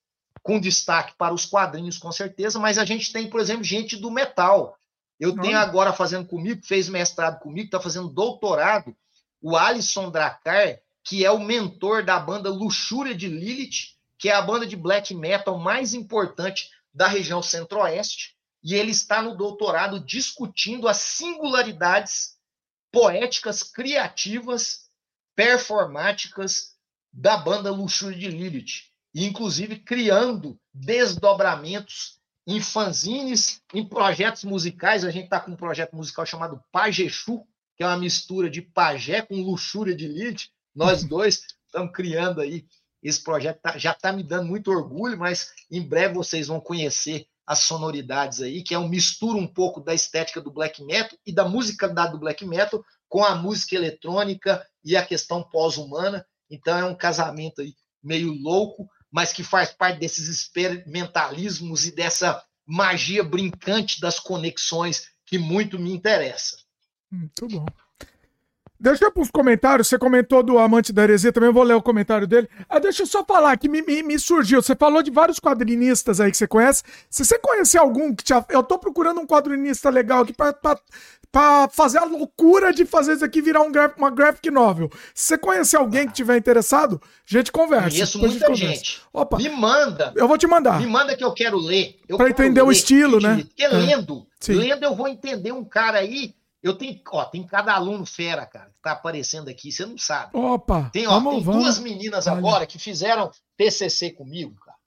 com 0.41 0.59
destaque 0.59 1.13
para 1.17 1.33
os 1.33 1.45
quadrinhos, 1.45 1.97
com 1.97 2.11
certeza, 2.11 2.59
mas 2.59 2.77
a 2.77 2.83
gente 2.83 3.13
tem, 3.13 3.29
por 3.29 3.39
exemplo, 3.39 3.63
gente 3.63 3.95
do 3.95 4.11
metal. 4.11 4.77
Eu 5.17 5.39
tenho 5.39 5.57
agora 5.57 5.93
fazendo 5.93 6.27
comigo, 6.27 6.65
fez 6.65 6.89
mestrado 6.89 7.39
comigo, 7.39 7.67
está 7.67 7.79
fazendo 7.79 8.09
doutorado, 8.09 8.93
o 9.41 9.55
Alisson 9.55 10.09
Dracar, 10.09 10.79
que 11.01 11.23
é 11.23 11.31
o 11.31 11.39
mentor 11.39 12.03
da 12.03 12.19
banda 12.19 12.49
Luxúria 12.49 13.15
de 13.15 13.29
Lilith, 13.29 13.92
que 14.23 14.29
é 14.29 14.33
a 14.33 14.41
banda 14.41 14.65
de 14.65 14.77
black 14.77 15.13
metal 15.13 15.59
mais 15.59 15.93
importante 15.93 16.69
da 16.93 17.09
região 17.09 17.43
centro-oeste, 17.43 18.37
e 18.63 18.73
ele 18.73 18.91
está 18.91 19.21
no 19.21 19.35
doutorado 19.35 19.99
discutindo 19.99 20.87
as 20.87 20.95
singularidades 20.95 22.37
poéticas, 22.89 23.63
criativas, 23.63 24.89
performáticas 25.35 26.77
da 27.11 27.35
banda 27.35 27.69
Luxúria 27.69 28.17
de 28.17 28.29
Lilith, 28.29 28.83
e 29.13 29.25
inclusive 29.25 29.79
criando 29.79 30.57
desdobramentos 30.73 32.17
em 32.47 32.61
fanzines, 32.61 33.61
em 33.73 33.85
projetos 33.85 34.45
musicais. 34.45 35.03
A 35.03 35.11
gente 35.11 35.25
está 35.25 35.41
com 35.41 35.51
um 35.51 35.57
projeto 35.57 35.97
musical 35.97 36.25
chamado 36.25 36.63
Pajechu, 36.71 37.45
que 37.75 37.83
é 37.83 37.85
uma 37.87 37.97
mistura 37.97 38.49
de 38.49 38.61
pajé 38.61 39.21
com 39.21 39.35
luxúria 39.41 39.93
de 39.93 40.07
Lilith. 40.07 40.47
Nós 40.73 41.03
dois 41.03 41.43
estamos 41.67 41.91
criando 41.91 42.39
aí 42.39 42.65
esse 43.03 43.21
projeto 43.21 43.59
tá, 43.61 43.77
já 43.77 43.91
está 43.91 44.11
me 44.13 44.23
dando 44.23 44.47
muito 44.47 44.71
orgulho, 44.71 45.17
mas 45.17 45.51
em 45.69 45.81
breve 45.81 46.15
vocês 46.15 46.47
vão 46.47 46.59
conhecer 46.59 47.27
as 47.45 47.59
sonoridades 47.59 48.41
aí, 48.41 48.63
que 48.63 48.73
é 48.73 48.79
um 48.79 48.87
mistura 48.87 49.37
um 49.37 49.47
pouco 49.47 49.81
da 49.81 49.93
estética 49.93 50.39
do 50.39 50.51
black 50.51 50.81
metal 50.83 51.17
e 51.25 51.33
da 51.33 51.47
musicalidade 51.47 52.13
do 52.13 52.19
black 52.19 52.45
metal 52.45 52.83
com 53.09 53.23
a 53.23 53.35
música 53.35 53.75
eletrônica 53.75 54.65
e 54.83 54.95
a 54.95 55.05
questão 55.05 55.43
pós-humana. 55.43 56.25
Então 56.49 56.77
é 56.77 56.85
um 56.85 56.95
casamento 56.95 57.61
aí 57.61 57.75
meio 58.01 58.31
louco, 58.31 58.87
mas 59.11 59.33
que 59.33 59.43
faz 59.43 59.71
parte 59.71 59.99
desses 59.99 60.27
experimentalismos 60.27 61.85
e 61.85 61.91
dessa 61.91 62.41
magia 62.65 63.23
brincante 63.23 63.99
das 63.99 64.19
conexões 64.19 65.09
que 65.25 65.37
muito 65.37 65.77
me 65.77 65.91
interessa. 65.91 66.57
Muito 67.11 67.47
bom. 67.47 67.65
Deixa 68.83 69.05
eu 69.05 69.11
para 69.13 69.23
os 69.23 69.31
comentários. 69.31 69.87
Você 69.87 69.97
comentou 69.97 70.43
do 70.43 70.59
Amante 70.59 70.91
da 70.91 71.03
Heresia, 71.03 71.31
também 71.31 71.53
vou 71.53 71.63
ler 71.63 71.73
o 71.73 71.81
comentário 71.81 72.27
dele. 72.27 72.49
Ah, 72.67 72.79
deixa 72.79 73.03
eu 73.03 73.07
só 73.07 73.23
falar 73.23 73.55
que 73.55 73.69
me, 73.69 73.81
me, 73.81 74.03
me, 74.03 74.19
surgiu. 74.19 74.61
Você 74.61 74.75
falou 74.75 75.01
de 75.01 75.09
vários 75.09 75.39
quadrinistas 75.39 76.19
aí 76.19 76.29
que 76.29 76.35
você 76.35 76.45
conhece. 76.45 76.83
Se 77.09 77.23
você 77.23 77.39
conhecer 77.39 77.77
algum 77.77 78.13
que 78.13 78.25
te. 78.25 78.33
Eu 78.49 78.61
tô 78.61 78.77
procurando 78.77 79.21
um 79.21 79.25
quadrinista 79.25 79.89
legal 79.89 80.23
aqui 80.23 80.33
para 80.33 81.69
fazer 81.69 81.99
a 81.99 82.03
loucura 82.03 82.73
de 82.73 82.83
fazer 82.83 83.13
isso 83.13 83.23
aqui 83.23 83.41
virar 83.41 83.61
um 83.61 83.71
uma 83.97 84.11
graphic 84.11 84.51
novel. 84.51 84.89
Se 85.15 85.27
você 85.27 85.37
conhecer 85.37 85.77
alguém 85.77 86.05
que 86.05 86.13
tiver 86.13 86.35
interessado, 86.35 87.01
a 87.01 87.07
gente 87.25 87.53
conversa. 87.53 87.89
Conheço 87.89 88.19
muita 88.19 88.53
gente, 88.53 88.75
gente. 88.75 89.01
Opa. 89.13 89.37
Me 89.37 89.47
manda. 89.47 90.11
Eu 90.13 90.27
vou 90.27 90.37
te 90.37 90.45
mandar. 90.45 90.81
Me 90.81 90.87
manda 90.87 91.15
que 91.15 91.23
eu 91.23 91.33
quero 91.33 91.57
ler. 91.57 91.95
Para 92.17 92.29
entender 92.29 92.61
ler, 92.61 92.67
o 92.67 92.71
estilo, 92.71 93.21
né? 93.21 93.45
Porque 93.47 93.63
é. 93.63 93.69
lendo, 93.69 94.27
lendo 94.45 94.83
eu 94.83 94.93
vou 94.93 95.07
entender 95.07 95.53
um 95.53 95.63
cara 95.63 95.99
aí 95.99 96.35
eu 96.63 96.73
tenho, 96.73 97.01
ó, 97.07 97.25
tem 97.25 97.45
cada 97.45 97.73
aluno 97.73 98.05
fera, 98.05 98.45
cara, 98.45 98.69
que 98.69 98.81
tá 98.81 98.93
aparecendo 98.93 99.49
aqui, 99.49 99.69
você 99.69 99.85
não 99.85 99.97
sabe. 99.97 100.35
Opa! 100.37 100.89
Tem, 100.93 101.05
ó, 101.05 101.11
vamos, 101.11 101.35
tem 101.35 101.43
vamos. 101.43 101.63
duas 101.63 101.79
meninas 101.79 102.25
Olha. 102.25 102.37
agora 102.37 102.65
que 102.65 102.79
fizeram 102.79 103.29
TCC 103.57 104.11
comigo, 104.11 104.55
cara, 104.61 104.77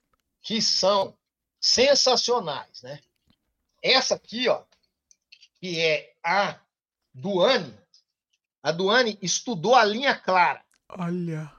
que 0.41 0.63
são 0.63 1.15
sensacionais, 1.61 2.81
né? 2.83 2.99
Essa 3.83 4.15
aqui, 4.15 4.49
ó, 4.49 4.63
que 5.61 5.79
é 5.79 6.15
a 6.25 6.59
Duane, 7.13 7.75
a 8.63 8.73
Duane 8.73 9.19
estudou 9.21 9.75
a 9.75 9.85
linha 9.85 10.15
clara. 10.15 10.65
Olha. 10.89 11.53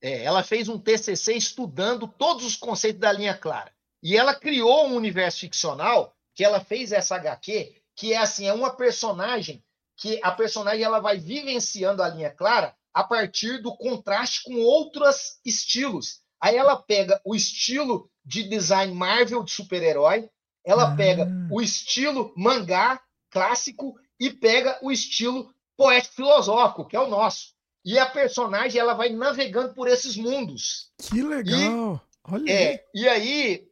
É, 0.00 0.24
ela 0.24 0.42
fez 0.42 0.68
um 0.68 0.78
TCC 0.78 1.34
estudando 1.34 2.08
todos 2.08 2.44
os 2.44 2.56
conceitos 2.56 3.00
da 3.00 3.12
linha 3.12 3.36
clara. 3.36 3.70
E 4.02 4.16
ela 4.16 4.34
criou 4.34 4.88
um 4.88 4.96
universo 4.96 5.40
ficcional 5.40 6.16
que 6.34 6.42
ela 6.42 6.58
fez 6.58 6.90
essa 6.90 7.16
HQ 7.16 7.81
que 7.96 8.12
é 8.12 8.18
assim, 8.18 8.46
é 8.46 8.52
uma 8.52 8.74
personagem 8.74 9.62
que 9.96 10.18
a 10.22 10.30
personagem 10.32 10.82
ela 10.82 11.00
vai 11.00 11.18
vivenciando 11.18 12.02
a 12.02 12.08
linha 12.08 12.30
clara 12.30 12.74
a 12.92 13.04
partir 13.04 13.62
do 13.62 13.76
contraste 13.76 14.42
com 14.42 14.54
outros 14.56 15.38
estilos. 15.44 16.20
Aí 16.40 16.56
ela 16.56 16.76
pega 16.76 17.20
o 17.24 17.34
estilo 17.34 18.10
de 18.24 18.42
design 18.42 18.92
Marvel 18.92 19.42
de 19.42 19.52
super-herói, 19.52 20.28
ela 20.64 20.92
ah. 20.92 20.96
pega 20.96 21.28
o 21.50 21.60
estilo 21.60 22.32
mangá 22.36 23.00
clássico 23.30 23.94
e 24.18 24.30
pega 24.30 24.78
o 24.82 24.90
estilo 24.90 25.52
poético 25.76 26.16
filosófico, 26.16 26.86
que 26.86 26.96
é 26.96 27.00
o 27.00 27.08
nosso. 27.08 27.54
E 27.84 27.98
a 27.98 28.06
personagem 28.06 28.80
ela 28.80 28.94
vai 28.94 29.08
navegando 29.08 29.74
por 29.74 29.88
esses 29.88 30.16
mundos. 30.16 30.90
Que 30.98 31.22
legal! 31.22 31.96
E, 31.96 32.32
Olha 32.32 32.52
é, 32.52 32.68
aí. 32.68 32.80
e 32.94 33.08
aí 33.08 33.68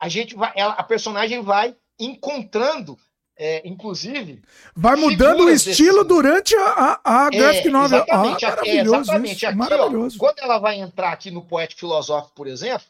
a 0.00 0.08
gente 0.08 0.34
vai, 0.34 0.52
ela, 0.56 0.74
a 0.74 0.82
personagem 0.82 1.42
vai 1.42 1.76
encontrando 1.98 2.98
é, 3.36 3.66
inclusive. 3.68 4.42
Vai 4.74 4.96
mudando 4.96 5.44
o 5.44 5.50
estilo 5.50 6.04
desse... 6.04 6.08
durante 6.08 6.54
a, 6.54 7.00
a, 7.04 7.24
a 7.24 7.26
é, 7.26 7.30
graphic 7.30 7.68
novel. 7.68 7.98
Exatamente, 7.98 8.44
ah, 8.44 8.50
maravilhoso, 8.50 9.00
exatamente. 9.00 9.46
Aqui, 9.46 9.56
maravilhoso. 9.56 10.16
Ó, 10.16 10.18
quando 10.20 10.38
ela 10.38 10.58
vai 10.58 10.80
entrar 10.80 11.12
aqui 11.12 11.30
no 11.30 11.44
Poético 11.44 11.80
Filosófico, 11.80 12.34
por 12.34 12.46
exemplo, 12.46 12.86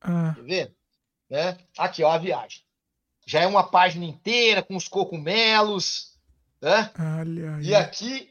ah. 0.00 0.32
quer 0.34 0.42
ver? 0.42 0.76
Né? 1.28 1.58
Aqui, 1.76 2.02
ó, 2.02 2.12
a 2.12 2.18
viagem. 2.18 2.60
Já 3.26 3.40
é 3.40 3.46
uma 3.46 3.64
página 3.64 4.04
inteira 4.04 4.62
com 4.62 4.76
os 4.76 4.86
cogumelos. 4.86 6.14
Né? 6.60 6.90
Olha 7.18 7.58
e 7.60 7.74
aqui, 7.74 8.30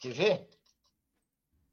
quer 0.00 0.12
ver? 0.12 0.48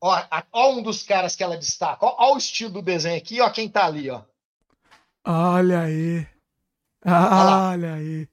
Ó, 0.01 0.17
ó, 0.51 0.71
um 0.73 0.81
dos 0.81 1.03
caras 1.03 1.35
que 1.35 1.43
ela 1.43 1.57
destaca. 1.57 2.05
Ó, 2.05 2.15
ó, 2.17 2.35
o 2.35 2.37
estilo 2.37 2.71
do 2.71 2.81
desenho 2.81 3.17
aqui, 3.17 3.41
ó, 3.41 3.49
quem 3.49 3.67
tá 3.67 3.85
ali, 3.85 4.09
ó. 4.09 4.21
Olha 5.25 5.81
aí. 5.81 6.27
Olha 7.05 7.95
aí. 7.95 8.27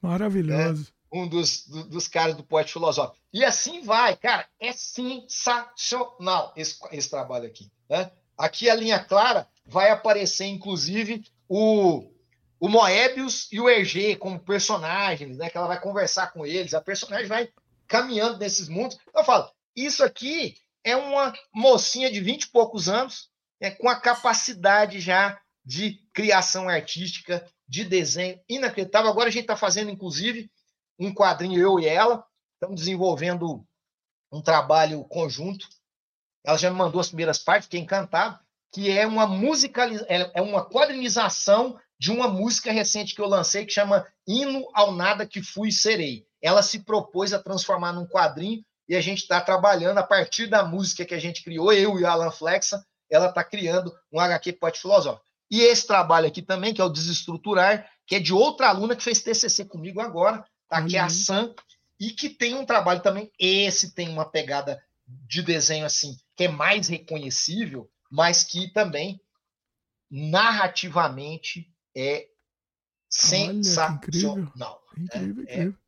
Maravilhoso. 0.00 0.82
Né? 0.82 0.88
Um 1.12 1.28
dos, 1.28 1.66
do, 1.66 1.84
dos 1.84 2.06
caras 2.06 2.36
do 2.36 2.44
poeta 2.44 2.70
filosófico. 2.70 3.18
E 3.32 3.44
assim 3.44 3.82
vai, 3.82 4.16
cara. 4.16 4.46
É 4.60 4.72
sensacional 4.72 6.52
esse, 6.56 6.78
esse 6.92 7.10
trabalho 7.10 7.46
aqui. 7.46 7.70
Né? 7.88 8.10
Aqui 8.38 8.70
a 8.70 8.74
linha 8.74 8.98
clara 8.98 9.48
vai 9.66 9.90
aparecer, 9.90 10.46
inclusive, 10.46 11.24
o, 11.48 12.10
o 12.58 12.68
Moebius 12.68 13.48
e 13.50 13.60
o 13.60 13.68
Hergé 13.68 14.14
como 14.14 14.38
personagens, 14.38 15.36
né? 15.36 15.50
Que 15.50 15.58
ela 15.58 15.66
vai 15.66 15.80
conversar 15.80 16.32
com 16.32 16.46
eles. 16.46 16.74
A 16.74 16.80
personagem 16.80 17.26
vai 17.26 17.48
caminhando 17.86 18.38
nesses 18.38 18.68
mundos. 18.68 18.96
Eu 19.14 19.24
falo, 19.24 19.50
isso 19.74 20.04
aqui 20.04 20.56
é 20.84 20.96
uma 20.96 21.34
mocinha 21.52 22.10
de 22.10 22.20
vinte 22.20 22.44
e 22.44 22.50
poucos 22.50 22.88
anos, 22.88 23.28
é, 23.60 23.70
com 23.70 23.88
a 23.88 24.00
capacidade 24.00 25.00
já 25.00 25.38
de 25.64 26.00
criação 26.12 26.68
artística, 26.68 27.46
de 27.70 27.84
desenho 27.84 28.40
inacreditável. 28.48 29.08
Agora 29.08 29.28
a 29.28 29.32
gente 29.32 29.42
está 29.42 29.56
fazendo, 29.56 29.92
inclusive, 29.92 30.50
um 30.98 31.14
quadrinho, 31.14 31.60
eu 31.60 31.78
e 31.78 31.86
ela, 31.86 32.26
estamos 32.54 32.80
desenvolvendo 32.80 33.64
um 34.32 34.42
trabalho 34.42 35.04
conjunto. 35.04 35.68
Ela 36.44 36.58
já 36.58 36.68
me 36.68 36.76
mandou 36.76 37.00
as 37.00 37.06
primeiras 37.06 37.38
partes, 37.38 37.66
fiquei 37.66 37.78
encantado, 37.78 38.40
que 38.72 38.90
é 38.90 39.06
uma 39.06 39.24
musicalização, 39.24 40.08
é, 40.10 40.32
é 40.34 40.42
uma 40.42 40.68
quadrinização 40.68 41.78
de 41.96 42.10
uma 42.10 42.26
música 42.26 42.72
recente 42.72 43.14
que 43.14 43.20
eu 43.20 43.28
lancei 43.28 43.64
que 43.64 43.72
chama 43.72 44.04
Hino 44.26 44.68
ao 44.74 44.90
Nada 44.90 45.24
que 45.24 45.40
Fui 45.40 45.68
e 45.68 45.72
Serei. 45.72 46.26
Ela 46.42 46.62
se 46.64 46.80
propôs 46.80 47.32
a 47.32 47.38
transformar 47.38 47.92
num 47.92 48.06
quadrinho 48.06 48.64
e 48.88 48.96
a 48.96 49.00
gente 49.00 49.18
está 49.18 49.40
trabalhando 49.40 49.98
a 49.98 50.02
partir 50.02 50.48
da 50.48 50.64
música 50.64 51.04
que 51.04 51.14
a 51.14 51.20
gente 51.20 51.44
criou, 51.44 51.72
eu 51.72 52.00
e 52.00 52.04
a 52.04 52.10
Alan 52.10 52.32
Flexa, 52.32 52.84
ela 53.08 53.28
está 53.28 53.44
criando 53.44 53.94
um 54.12 54.18
HQ 54.18 54.54
Pote 54.54 54.80
Filosófico. 54.80 55.29
E 55.50 55.62
esse 55.62 55.86
trabalho 55.86 56.28
aqui 56.28 56.42
também, 56.42 56.72
que 56.72 56.80
é 56.80 56.84
o 56.84 56.88
Desestruturar, 56.88 57.90
que 58.06 58.16
é 58.16 58.20
de 58.20 58.32
outra 58.32 58.68
aluna 58.68 58.94
que 58.94 59.02
fez 59.02 59.20
TCC 59.22 59.64
comigo 59.64 60.00
agora, 60.00 60.44
tá? 60.68 60.84
que 60.84 60.96
é 60.96 61.00
a 61.00 61.04
uhum. 61.04 61.10
Sam, 61.10 61.54
e 61.98 62.10
que 62.10 62.28
tem 62.28 62.54
um 62.54 62.64
trabalho 62.64 63.02
também. 63.02 63.30
Esse 63.38 63.92
tem 63.92 64.08
uma 64.08 64.24
pegada 64.24 64.82
de 65.06 65.42
desenho 65.42 65.84
assim, 65.84 66.16
que 66.36 66.44
é 66.44 66.48
mais 66.48 66.88
reconhecível, 66.88 67.90
mas 68.10 68.44
que 68.44 68.72
também 68.72 69.20
narrativamente 70.10 71.68
é 71.94 72.28
sensacional. 73.08 74.82
Olha, 74.92 75.02
incrível, 75.02 75.18
é, 75.18 75.24
incrível. 75.24 75.44
É, 75.48 75.54
Incrível. 75.54 75.79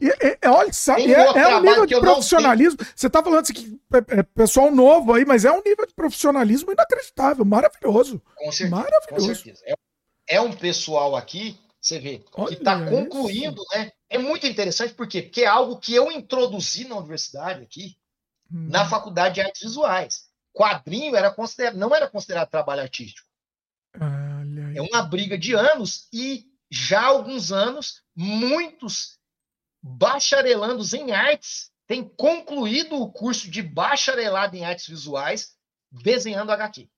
E, 0.00 0.08
é, 0.42 0.48
olha, 0.48 0.72
sabe, 0.72 1.12
é, 1.12 1.18
é 1.18 1.56
um 1.56 1.60
nível 1.60 1.86
de 1.86 1.98
profissionalismo. 1.98 2.78
Você 2.94 3.06
está 3.06 3.22
falando 3.22 3.40
assim 3.40 3.52
que 3.52 3.80
é, 3.92 4.20
é, 4.20 4.22
pessoal 4.22 4.70
novo 4.70 5.12
aí, 5.12 5.24
mas 5.24 5.44
é 5.44 5.50
um 5.50 5.62
nível 5.62 5.86
de 5.86 5.94
profissionalismo 5.94 6.72
inacreditável, 6.72 7.44
maravilhoso. 7.44 8.22
Com 8.36 8.52
certeza. 8.52 8.70
Maravilhoso. 8.70 9.28
Com 9.28 9.34
certeza. 9.34 9.62
É, 9.66 9.74
é 10.36 10.40
um 10.40 10.52
pessoal 10.52 11.16
aqui, 11.16 11.58
você 11.80 11.98
vê, 11.98 12.24
olha 12.34 12.48
que 12.48 12.54
está 12.54 12.88
concluindo, 12.88 13.62
né? 13.72 13.90
É 14.08 14.18
muito 14.18 14.46
interessante, 14.46 14.94
por 14.94 15.08
quê? 15.08 15.22
Porque 15.22 15.42
é 15.42 15.46
algo 15.46 15.78
que 15.78 15.94
eu 15.94 16.10
introduzi 16.12 16.86
na 16.86 16.96
universidade 16.96 17.62
aqui, 17.62 17.96
hum. 18.52 18.68
na 18.70 18.88
faculdade 18.88 19.34
de 19.34 19.40
artes 19.40 19.62
visuais. 19.62 20.26
Quadrinho 20.52 21.16
era 21.16 21.30
considerado, 21.30 21.76
não 21.76 21.94
era 21.94 22.08
considerado 22.08 22.48
trabalho 22.48 22.82
artístico. 22.82 23.28
É 24.76 24.82
uma 24.82 25.02
briga 25.02 25.36
de 25.36 25.54
anos 25.54 26.08
e 26.12 26.44
já 26.70 27.02
há 27.02 27.06
alguns 27.06 27.52
anos, 27.52 28.02
muitos 28.16 29.18
bacharelandos 29.86 30.94
em 30.94 31.12
artes 31.12 31.70
têm 31.86 32.02
concluído 32.02 32.96
o 32.96 33.12
curso 33.12 33.50
de 33.50 33.60
bacharelado 33.60 34.56
em 34.56 34.64
artes 34.64 34.88
visuais 34.88 35.54
desenhando 35.92 36.50
HQ. 36.50 36.88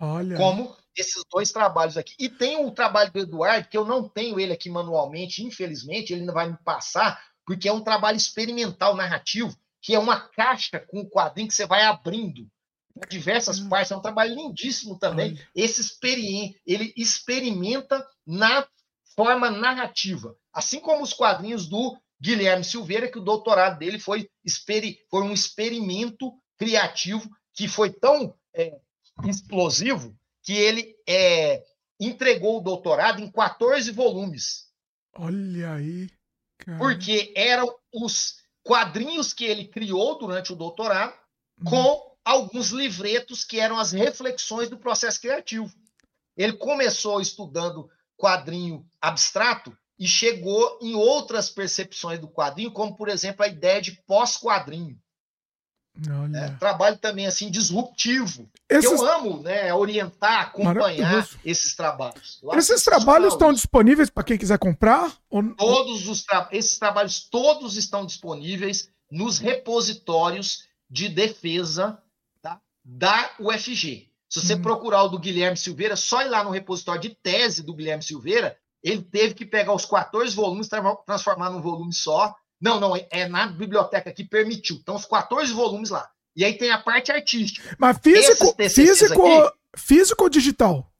Olha. 0.00 0.36
Como 0.36 0.76
esses 0.96 1.24
dois 1.28 1.50
trabalhos 1.50 1.96
aqui. 1.96 2.14
E 2.16 2.28
tem 2.28 2.64
o 2.64 2.70
trabalho 2.70 3.12
do 3.12 3.18
Eduardo, 3.18 3.68
que 3.68 3.76
eu 3.76 3.84
não 3.84 4.08
tenho 4.08 4.38
ele 4.38 4.52
aqui 4.52 4.70
manualmente, 4.70 5.44
infelizmente, 5.44 6.12
ele 6.12 6.24
não 6.24 6.32
vai 6.32 6.48
me 6.48 6.56
passar, 6.58 7.20
porque 7.44 7.68
é 7.68 7.72
um 7.72 7.82
trabalho 7.82 8.16
experimental 8.16 8.94
narrativo, 8.94 9.56
que 9.82 9.94
é 9.94 9.98
uma 9.98 10.20
caixa 10.20 10.78
com 10.78 11.00
um 11.00 11.08
quadrinho 11.08 11.48
que 11.48 11.54
você 11.54 11.66
vai 11.66 11.82
abrindo 11.82 12.48
diversas 13.08 13.58
hum. 13.58 13.68
partes. 13.68 13.90
É 13.90 13.96
um 13.96 14.02
trabalho 14.02 14.34
lindíssimo 14.34 14.96
também. 14.96 15.36
Esse 15.56 15.80
experi 15.80 16.56
ele 16.64 16.92
experimenta 16.96 18.06
na 18.24 18.66
forma 19.16 19.50
narrativa. 19.50 20.36
Assim 20.52 20.78
como 20.78 21.02
os 21.02 21.12
quadrinhos 21.12 21.68
do 21.68 21.98
Guilherme 22.20 22.64
Silveira, 22.64 23.10
que 23.10 23.18
o 23.18 23.24
doutorado 23.24 23.78
dele 23.78 23.98
foi, 23.98 24.28
foi 25.10 25.22
um 25.22 25.32
experimento 25.32 26.32
criativo 26.56 27.30
que 27.54 27.68
foi 27.68 27.92
tão 27.92 28.34
é, 28.54 28.76
explosivo 29.24 30.16
que 30.42 30.52
ele 30.52 30.96
é, 31.08 31.64
entregou 32.00 32.58
o 32.58 32.62
doutorado 32.62 33.22
em 33.22 33.30
14 33.30 33.90
volumes. 33.92 34.68
Olha 35.14 35.74
aí. 35.74 36.10
Cara. 36.58 36.78
Porque 36.78 37.32
eram 37.36 37.72
os 37.92 38.36
quadrinhos 38.62 39.32
que 39.32 39.44
ele 39.44 39.66
criou 39.68 40.18
durante 40.18 40.52
o 40.52 40.56
doutorado 40.56 41.14
hum. 41.60 41.64
com 41.64 42.16
alguns 42.24 42.70
livretos 42.70 43.44
que 43.44 43.58
eram 43.58 43.78
as 43.78 43.92
reflexões 43.92 44.68
do 44.68 44.78
processo 44.78 45.20
criativo. 45.20 45.72
Ele 46.36 46.52
começou 46.52 47.20
estudando 47.20 47.90
quadrinho 48.16 48.86
abstrato 49.00 49.76
e 49.98 50.06
chegou 50.06 50.78
em 50.80 50.94
outras 50.94 51.50
percepções 51.50 52.18
do 52.18 52.28
quadrinho, 52.28 52.70
como, 52.70 52.96
por 52.96 53.08
exemplo, 53.08 53.44
a 53.44 53.48
ideia 53.48 53.80
de 53.80 53.92
pós-quadrinho. 54.06 54.98
É, 56.32 56.50
trabalho 56.60 56.96
também 56.96 57.26
assim 57.26 57.50
disruptivo. 57.50 58.48
Esses... 58.68 58.88
Eu 58.88 59.04
amo 59.04 59.42
né, 59.42 59.74
orientar, 59.74 60.42
acompanhar 60.42 61.28
esses 61.44 61.74
trabalhos. 61.74 62.40
Esses 62.52 62.84
trabalhos 62.84 63.32
estão 63.32 63.52
disponíveis 63.52 64.08
para 64.08 64.22
quem 64.22 64.38
quiser 64.38 64.58
comprar? 64.58 65.12
Ou... 65.28 65.42
Todos 65.56 66.06
os 66.06 66.22
tra... 66.22 66.48
esses 66.52 66.78
trabalhos 66.78 67.28
todos 67.28 67.76
estão 67.76 68.06
disponíveis 68.06 68.88
nos 69.10 69.38
repositórios 69.38 70.68
de 70.88 71.08
defesa 71.08 72.00
tá, 72.40 72.60
da 72.84 73.32
UFG. 73.40 74.08
Se 74.28 74.40
você 74.40 74.54
uhum. 74.54 74.62
procurar 74.62 75.02
o 75.04 75.08
do 75.08 75.18
Guilherme 75.18 75.56
Silveira, 75.56 75.96
só 75.96 76.22
ir 76.22 76.28
lá 76.28 76.44
no 76.44 76.50
repositório 76.50 77.00
de 77.00 77.10
tese 77.10 77.62
do 77.62 77.74
Guilherme 77.74 78.04
Silveira, 78.04 78.56
ele 78.82 79.02
teve 79.02 79.34
que 79.34 79.44
pegar 79.44 79.72
os 79.72 79.84
14 79.84 80.34
volumes, 80.34 80.68
transformar 81.06 81.50
num 81.50 81.60
volume 81.60 81.92
só. 81.92 82.34
Não, 82.60 82.80
não, 82.80 82.94
é 82.96 83.28
na 83.28 83.46
biblioteca 83.46 84.12
que 84.12 84.24
permitiu. 84.24 84.76
Então, 84.76 84.96
os 84.96 85.04
14 85.04 85.52
volumes 85.52 85.90
lá. 85.90 86.08
E 86.34 86.44
aí 86.44 86.56
tem 86.56 86.70
a 86.70 86.78
parte 86.78 87.10
artística. 87.10 87.76
Mas 87.78 87.98
físico, 87.98 88.54
físico, 88.68 89.26
aqui, 89.26 89.52
físico 89.76 90.24
ou 90.24 90.30
digital? 90.30 90.92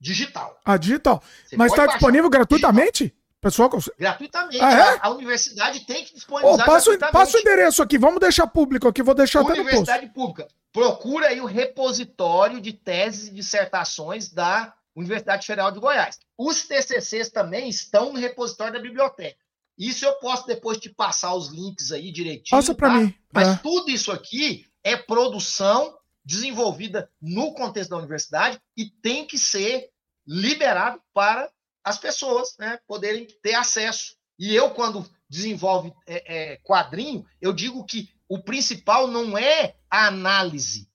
Digital. 0.00 0.58
Ah, 0.64 0.76
digital. 0.76 1.22
Você 1.44 1.56
Mas 1.56 1.72
está 1.72 1.86
disponível 1.86 2.28
gratuitamente? 2.30 3.04
Digital. 3.04 3.26
Pessoal, 3.40 3.70
gratuitamente. 3.98 4.60
Ah, 4.60 4.72
é? 4.72 4.98
a, 5.00 5.10
universidade 5.10 5.80
tem 5.86 6.04
que 6.04 6.14
disponibilizar. 6.14 6.66
Oh, 6.66 6.70
passa, 6.70 6.98
passa 7.12 7.36
o 7.36 7.40
endereço 7.40 7.82
aqui, 7.82 7.96
vamos 7.96 8.18
deixar 8.18 8.46
público 8.46 8.88
aqui, 8.88 9.02
vou 9.02 9.14
deixar 9.14 9.40
até 9.40 9.52
Universidade 9.52 10.08
Pública. 10.08 10.48
Procura 10.72 11.28
aí 11.28 11.40
o 11.40 11.46
repositório 11.46 12.60
de 12.60 12.72
teses 12.72 13.28
e 13.28 13.34
dissertações 13.34 14.30
da 14.30 14.74
Universidade 14.96 15.46
Federal 15.46 15.70
de 15.70 15.78
Goiás. 15.78 16.18
Os 16.38 16.62
TCCs 16.62 17.30
também 17.30 17.68
estão 17.68 18.12
no 18.12 18.18
repositório 18.18 18.72
da 18.72 18.80
biblioteca. 18.80 19.38
Isso 19.78 20.06
eu 20.06 20.14
posso 20.14 20.46
depois 20.46 20.78
te 20.78 20.88
passar 20.88 21.34
os 21.34 21.48
links 21.48 21.92
aí 21.92 22.10
direitinho. 22.10 22.58
Passa 22.58 22.74
para 22.74 22.88
tá? 22.88 22.94
mim. 22.94 23.14
Mas 23.30 23.48
é. 23.48 23.56
tudo 23.56 23.90
isso 23.90 24.10
aqui 24.10 24.66
é 24.82 24.96
produção 24.96 25.96
desenvolvida 26.24 27.10
no 27.20 27.52
contexto 27.52 27.90
da 27.90 27.98
universidade 27.98 28.58
e 28.76 28.86
tem 28.86 29.26
que 29.26 29.38
ser 29.38 29.90
liberado 30.26 31.00
para 31.12 31.50
as 31.84 31.98
pessoas 31.98 32.56
né, 32.58 32.78
poderem 32.86 33.26
ter 33.42 33.54
acesso. 33.54 34.16
E 34.38 34.54
eu, 34.54 34.70
quando 34.70 35.08
desenvolve 35.28 35.92
é, 36.06 36.52
é, 36.52 36.56
quadrinho, 36.58 37.24
eu 37.40 37.52
digo 37.52 37.84
que 37.84 38.08
o 38.28 38.42
principal 38.42 39.06
não 39.06 39.36
é 39.36 39.76
a 39.90 40.06
análise, 40.06 40.88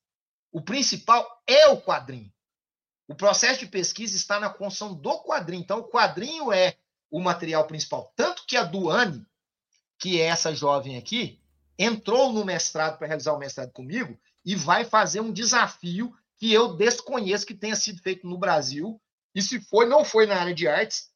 o 0.51 0.61
principal 0.61 1.25
é 1.47 1.67
o 1.67 1.81
quadrinho. 1.81 2.30
O 3.11 3.15
processo 3.15 3.59
de 3.59 3.65
pesquisa 3.65 4.15
está 4.15 4.39
na 4.39 4.49
construção 4.49 4.93
do 4.93 5.19
quadrinho. 5.19 5.61
Então, 5.61 5.79
o 5.79 5.83
quadrinho 5.83 6.49
é 6.53 6.77
o 7.09 7.19
material 7.19 7.67
principal. 7.67 8.13
Tanto 8.15 8.45
que 8.47 8.55
a 8.55 8.63
Duane, 8.63 9.25
que 9.99 10.21
é 10.21 10.27
essa 10.27 10.55
jovem 10.55 10.97
aqui, 10.97 11.37
entrou 11.77 12.31
no 12.31 12.45
mestrado 12.45 12.97
para 12.97 13.07
realizar 13.07 13.33
o 13.33 13.37
mestrado 13.37 13.73
comigo 13.73 14.17
e 14.45 14.55
vai 14.55 14.85
fazer 14.85 15.19
um 15.19 15.33
desafio 15.33 16.15
que 16.37 16.53
eu 16.53 16.73
desconheço 16.77 17.45
que 17.45 17.53
tenha 17.53 17.75
sido 17.75 18.01
feito 18.01 18.25
no 18.25 18.37
Brasil, 18.37 18.99
e 19.35 19.41
se 19.41 19.59
foi, 19.59 19.85
não 19.85 20.05
foi 20.05 20.25
na 20.25 20.37
área 20.37 20.55
de 20.55 20.65
artes, 20.65 21.11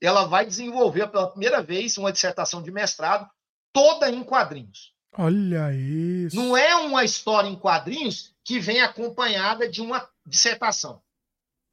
ela 0.00 0.26
vai 0.26 0.46
desenvolver 0.46 1.08
pela 1.08 1.30
primeira 1.30 1.60
vez 1.60 1.98
uma 1.98 2.12
dissertação 2.12 2.62
de 2.62 2.70
mestrado 2.70 3.28
toda 3.72 4.08
em 4.08 4.22
quadrinhos. 4.22 4.94
Olha 5.12 5.74
isso. 5.74 6.36
Não 6.36 6.56
é 6.56 6.76
uma 6.76 7.04
história 7.04 7.48
em 7.48 7.56
quadrinhos 7.56 8.32
que 8.44 8.60
vem 8.60 8.80
acompanhada 8.80 9.68
de 9.68 9.82
uma 9.82 10.08
dissertação. 10.24 11.02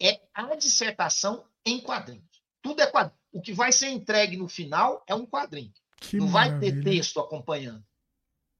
É 0.04 0.20
a 0.34 0.56
dissertação 0.56 1.46
em 1.66 1.80
quadrinhos. 1.80 2.44
Tudo 2.62 2.82
é 2.82 2.88
quadrinho. 2.88 3.20
O 3.32 3.42
que 3.42 3.54
vai 3.54 3.72
ser 3.72 3.88
entregue 3.88 4.36
no 4.36 4.50
final 4.50 5.04
é 5.08 5.16
um 5.16 5.26
quadrinho. 5.26 5.72
Que 5.98 6.18
não 6.18 6.28
maravilha. 6.28 6.60
vai 6.60 6.72
ter 6.72 6.84
texto 6.84 7.20
acompanhando. 7.20 7.84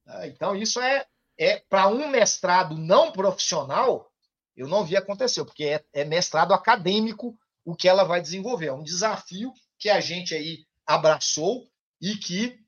Ah, 0.06 0.28
então, 0.28 0.56
isso 0.56 0.80
é, 0.80 1.06
é 1.38 1.60
para 1.60 1.88
um 1.88 2.08
mestrado 2.08 2.78
não 2.78 3.12
profissional, 3.12 4.12
eu 4.56 4.68
não 4.68 4.86
vi 4.86 4.96
acontecer, 4.96 5.44
porque 5.44 5.66
é, 5.66 5.86
é 5.94 6.06
mestrado 6.06 6.54
acadêmico 6.54 7.38
o 7.66 7.76
que 7.76 7.88
ela 7.88 8.04
vai 8.04 8.22
desenvolver. 8.22 8.68
É 8.68 8.74
um 8.74 8.84
desafio 8.84 9.52
que 9.78 9.90
a 9.90 10.00
gente 10.00 10.34
aí 10.34 10.66
abraçou 10.86 11.68
e 12.02 12.16
que 12.16 12.60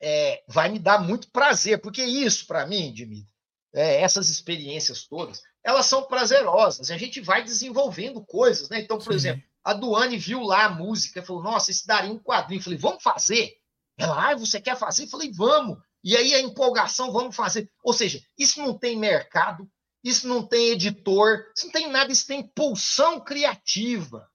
é, 0.00 0.42
vai 0.48 0.68
me 0.68 0.78
dar 0.78 0.98
muito 0.98 1.30
prazer, 1.30 1.80
porque 1.80 2.04
isso, 2.04 2.46
para 2.46 2.66
mim, 2.66 2.92
Dimitri, 2.92 3.28
é, 3.74 4.00
essas 4.00 4.28
experiências 4.28 5.06
todas, 5.06 5.42
elas 5.64 5.86
são 5.86 6.02
prazerosas. 6.02 6.90
A 6.90 6.98
gente 6.98 7.20
vai 7.20 7.42
desenvolvendo 7.42 8.20
coisas, 8.24 8.68
né? 8.68 8.80
Então, 8.80 8.98
por 8.98 9.12
Sim. 9.12 9.16
exemplo, 9.16 9.42
a 9.64 9.72
Duane 9.72 10.18
viu 10.18 10.42
lá 10.42 10.66
a 10.66 10.70
música 10.70 11.20
e 11.20 11.24
falou: 11.24 11.42
Nossa, 11.42 11.70
isso 11.70 11.86
daria 11.86 12.12
um 12.12 12.18
quadrinho. 12.18 12.60
Eu 12.60 12.64
falei: 12.64 12.78
Vamos 12.78 13.02
fazer? 13.02 13.54
Ela, 13.96 14.30
ah, 14.30 14.36
você 14.36 14.60
quer 14.60 14.76
fazer? 14.76 15.04
Eu 15.04 15.08
falei: 15.08 15.32
Vamos. 15.32 15.78
E 16.04 16.14
aí 16.14 16.34
a 16.34 16.40
empolgação, 16.40 17.10
vamos 17.10 17.34
fazer. 17.34 17.70
Ou 17.82 17.94
seja, 17.94 18.22
isso 18.38 18.60
não 18.60 18.76
tem 18.76 18.94
mercado, 18.94 19.66
isso 20.04 20.28
não 20.28 20.46
tem 20.46 20.68
editor, 20.68 21.46
isso 21.56 21.66
não 21.66 21.72
tem 21.72 21.90
nada, 21.90 22.12
isso 22.12 22.26
tem 22.26 22.46
pulsão 22.46 23.18
criativa. 23.18 24.28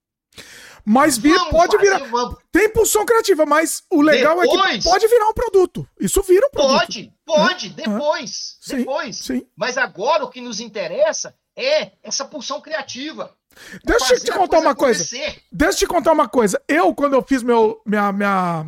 Mas 0.85 1.17
vir, 1.17 1.38
pode 1.49 1.77
fazer, 1.77 1.91
virar. 1.91 2.09
Vamos. 2.09 2.38
Tem 2.51 2.69
pulsão 2.69 3.06
criativa, 3.06 3.45
mas 3.45 3.83
o 3.91 4.01
legal 4.01 4.40
depois, 4.40 4.61
é 4.61 4.77
que 4.77 4.83
pode 4.83 5.08
virar 5.08 5.30
um 5.30 5.33
produto. 5.33 5.88
Isso 5.99 6.22
vira 6.24 6.48
um 6.48 6.49
produto. 6.49 6.80
Pode, 6.80 7.14
pode, 7.25 7.69
depois. 7.69 8.58
Sim, 8.61 8.77
depois. 8.77 9.17
Sim. 9.17 9.45
Mas 9.56 9.77
agora 9.77 10.24
o 10.24 10.30
que 10.30 10.41
nos 10.41 10.59
interessa 10.59 11.35
é 11.56 11.91
essa 12.03 12.25
pulsão 12.25 12.61
criativa. 12.61 13.35
Deixa 13.83 14.14
eu 14.14 14.19
te 14.19 14.32
contar 14.32 14.59
uma 14.59 14.75
coisa. 14.75 15.03
Deixa 15.51 15.75
eu 15.75 15.77
te 15.80 15.88
contar 15.88 16.11
uma 16.14 16.27
coisa. 16.27 16.61
Eu, 16.67 16.93
quando 16.93 17.14
eu 17.14 17.24
fiz 17.24 17.43
meu, 17.43 17.82
minha, 17.85 18.11
minha, 18.11 18.66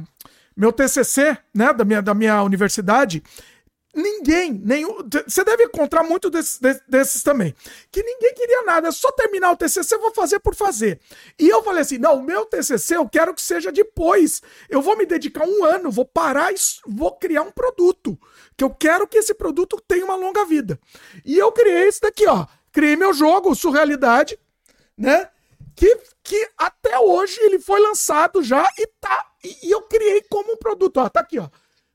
meu 0.56 0.73
TCC, 0.73 1.38
né, 1.53 1.73
da 1.73 1.85
minha, 1.85 2.01
da 2.01 2.14
minha 2.14 2.43
universidade, 2.43 3.23
Ninguém, 3.93 4.53
nenhum. 4.53 4.99
Você 5.27 5.43
deve 5.43 5.65
encontrar 5.65 6.01
muito 6.03 6.29
desses, 6.29 6.59
desses, 6.87 7.23
também. 7.23 7.53
Que 7.91 8.01
ninguém 8.01 8.33
queria 8.33 8.63
nada, 8.63 8.87
é 8.87 8.91
só 8.91 9.11
terminar 9.11 9.51
o 9.51 9.57
TCC, 9.57 9.97
vou 9.97 10.13
fazer 10.13 10.39
por 10.39 10.55
fazer. 10.55 10.99
E 11.37 11.49
eu 11.49 11.61
falei 11.61 11.81
assim: 11.81 11.97
não, 11.97 12.15
o 12.15 12.23
meu 12.23 12.45
TCC 12.45 12.95
eu 12.95 13.07
quero 13.09 13.33
que 13.33 13.41
seja 13.41 13.71
depois. 13.71 14.41
Eu 14.69 14.81
vou 14.81 14.97
me 14.97 15.05
dedicar 15.05 15.45
um 15.45 15.65
ano, 15.65 15.91
vou 15.91 16.05
parar 16.05 16.53
e 16.53 16.55
vou 16.87 17.11
criar 17.17 17.41
um 17.41 17.51
produto. 17.51 18.17
Que 18.55 18.63
eu 18.63 18.69
quero 18.69 19.05
que 19.05 19.17
esse 19.17 19.33
produto 19.33 19.81
tenha 19.85 20.05
uma 20.05 20.15
longa 20.15 20.45
vida. 20.45 20.79
E 21.25 21.37
eu 21.37 21.51
criei 21.51 21.87
esse 21.89 21.99
daqui, 21.99 22.25
ó. 22.27 22.47
Criei 22.71 22.95
meu 22.95 23.13
jogo, 23.13 23.53
Surrealidade, 23.53 24.39
né? 24.97 25.29
Que, 25.75 25.97
que 26.23 26.49
até 26.57 26.97
hoje 26.97 27.37
ele 27.41 27.59
foi 27.59 27.81
lançado 27.81 28.41
já 28.41 28.69
e 28.77 28.87
tá. 29.01 29.31
E, 29.43 29.67
e 29.67 29.71
eu 29.71 29.81
criei 29.81 30.21
como 30.29 30.53
um 30.53 30.57
produto, 30.57 30.97
ó. 30.97 31.09
Tá 31.09 31.19
aqui, 31.19 31.39
ó. 31.39 31.49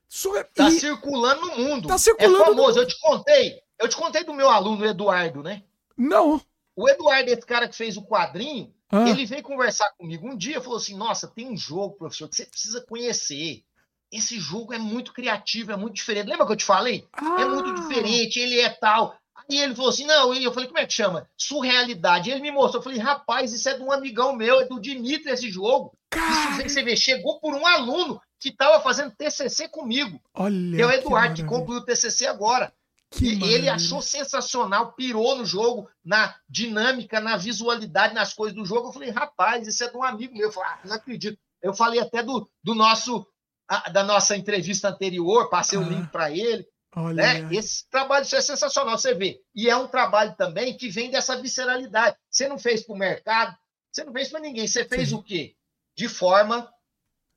Está 0.09 0.69
e... 0.69 0.79
circulando 0.79 1.41
no 1.41 1.57
mundo. 1.57 1.87
Tá 1.87 1.97
circulando. 1.97 2.43
É 2.43 2.45
famoso. 2.45 2.79
Eu 2.79 2.87
te 2.87 2.99
contei. 2.99 3.61
Eu 3.79 3.87
te 3.87 3.95
contei 3.95 4.23
do 4.23 4.33
meu 4.33 4.49
aluno 4.49 4.85
Eduardo, 4.85 5.43
né? 5.43 5.63
Não. 5.95 6.41
O 6.75 6.87
Eduardo, 6.87 7.29
esse 7.29 7.45
cara 7.45 7.67
que 7.67 7.75
fez 7.75 7.97
o 7.97 8.05
quadrinho, 8.05 8.73
ah. 8.91 9.09
ele 9.09 9.25
veio 9.25 9.43
conversar 9.43 9.91
comigo 9.97 10.27
um 10.27 10.37
dia, 10.37 10.61
falou 10.61 10.77
assim: 10.77 10.95
"Nossa, 10.95 11.27
tem 11.27 11.47
um 11.47 11.57
jogo, 11.57 11.97
professor, 11.97 12.29
que 12.29 12.35
você 12.35 12.45
precisa 12.45 12.85
conhecer. 12.87 13.63
Esse 14.11 14.39
jogo 14.39 14.73
é 14.73 14.77
muito 14.77 15.11
criativo, 15.11 15.71
é 15.71 15.75
muito 15.75 15.95
diferente. 15.95 16.29
Lembra 16.29 16.45
que 16.45 16.53
eu 16.53 16.57
te 16.57 16.63
falei? 16.63 17.07
Ah. 17.13 17.41
É 17.41 17.45
muito 17.45 17.73
diferente, 17.75 18.39
ele 18.39 18.59
é 18.59 18.69
tal. 18.69 19.17
Aí 19.49 19.59
ele 19.59 19.75
falou 19.75 19.89
assim: 19.89 20.05
não, 20.05 20.33
e 20.33 20.43
eu 20.43 20.53
falei, 20.53 20.67
como 20.67 20.79
é 20.79 20.85
que 20.85 20.93
chama? 20.93 21.29
Surrealidade. 21.37 22.29
Ele 22.29 22.41
me 22.41 22.51
mostrou, 22.51 22.79
eu 22.79 22.83
falei, 22.83 22.99
rapaz, 22.99 23.53
isso 23.53 23.67
é 23.69 23.73
de 23.73 23.83
um 23.83 23.91
amigão 23.91 24.33
meu, 24.33 24.61
é 24.61 24.65
do 24.65 24.79
Dimitri 24.79 25.31
esse 25.31 25.49
jogo. 25.49 25.93
Cara. 26.09 26.63
Isso 26.65 26.69
você 26.69 26.83
vê, 26.83 26.95
chegou 26.95 27.39
por 27.39 27.53
um 27.53 27.65
aluno 27.65 28.21
que 28.39 28.49
estava 28.49 28.81
fazendo 28.81 29.15
TCC 29.15 29.67
comigo. 29.69 30.21
Olha. 30.33 30.75
Que 30.75 30.81
é 30.81 30.85
o 30.85 30.91
Eduardo, 30.91 31.35
que, 31.35 31.41
que 31.41 31.47
concluiu 31.47 31.79
o 31.79 31.85
TCC 31.85 32.27
agora. 32.27 32.73
Que 33.09 33.25
e 33.25 33.35
maravilha. 33.35 33.57
ele 33.57 33.69
achou 33.69 34.01
sensacional, 34.01 34.93
pirou 34.93 35.37
no 35.37 35.45
jogo, 35.45 35.89
na 36.03 36.35
dinâmica, 36.49 37.21
na 37.21 37.37
visualidade, 37.37 38.13
nas 38.13 38.33
coisas 38.33 38.55
do 38.55 38.65
jogo. 38.65 38.89
Eu 38.89 38.93
falei, 38.93 39.09
rapaz, 39.09 39.65
isso 39.65 39.83
é 39.83 39.89
de 39.89 39.95
um 39.95 40.03
amigo 40.03 40.33
meu. 40.33 40.47
Eu 40.47 40.51
falei, 40.51 40.69
ah, 40.71 40.79
não 40.83 40.95
acredito. 40.95 41.39
Eu 41.61 41.73
falei 41.73 41.99
até 41.99 42.21
do, 42.21 42.49
do 42.61 42.75
nosso 42.75 43.25
a, 43.67 43.89
da 43.89 44.03
nossa 44.03 44.35
entrevista 44.35 44.89
anterior, 44.89 45.49
passei 45.49 45.77
ah, 45.77 45.81
o 45.81 45.85
link 45.85 46.09
para 46.09 46.31
ele. 46.31 46.65
Olha. 46.95 47.41
Né? 47.41 47.55
Esse 47.55 47.87
trabalho 47.89 48.23
é 48.23 48.41
sensacional, 48.41 48.97
você 48.97 49.13
vê. 49.13 49.39
E 49.53 49.69
é 49.69 49.75
um 49.75 49.87
trabalho 49.87 50.35
também 50.35 50.75
que 50.75 50.89
vem 50.89 51.11
dessa 51.11 51.39
visceralidade. 51.39 52.17
Você 52.29 52.47
não 52.47 52.57
fez 52.57 52.83
para 52.83 52.95
o 52.95 52.97
mercado, 52.97 53.55
você 53.91 54.03
não 54.03 54.13
fez 54.13 54.29
para 54.29 54.39
ninguém. 54.39 54.67
Você 54.67 54.85
fez 54.85 55.09
Sim. 55.09 55.15
o 55.15 55.23
quê? 55.23 55.55
De 55.95 56.07
forma 56.07 56.71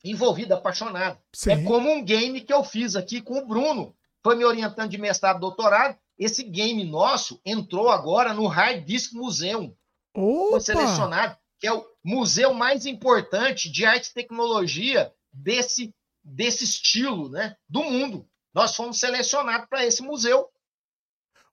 envolvida, 0.05 0.55
apaixonada. 0.55 1.19
Sim. 1.33 1.53
É 1.53 1.63
como 1.65 1.91
um 1.91 2.05
game 2.05 2.41
que 2.41 2.53
eu 2.53 2.65
fiz 2.65 2.97
aqui 2.97 3.21
com 3.21 3.39
o 3.39 3.47
Bruno. 3.47 3.95
Foi 4.23 4.37
me 4.37 4.45
orientando 4.45 4.91
de 4.91 4.99
mestrado, 4.99 5.41
doutorado. 5.41 5.97
Esse 6.19 6.43
game 6.43 6.85
nosso 6.85 7.41
entrou 7.45 7.89
agora 7.89 8.35
no 8.35 8.47
Hard 8.47 8.85
Disk 8.85 9.13
Museum. 9.13 9.75
Opa. 10.15 10.51
Foi 10.51 10.61
selecionado, 10.61 11.37
que 11.59 11.67
é 11.67 11.73
o 11.73 11.85
museu 12.05 12.53
mais 12.53 12.85
importante 12.85 13.71
de 13.71 13.85
arte 13.85 14.09
e 14.09 14.15
tecnologia 14.15 15.13
desse, 15.33 15.95
desse 16.23 16.65
estilo 16.65 17.29
né, 17.29 17.57
do 17.69 17.83
mundo. 17.83 18.27
Nós 18.53 18.75
fomos 18.75 18.99
selecionados 18.99 19.69
para 19.69 19.87
esse 19.87 20.03
museu. 20.03 20.49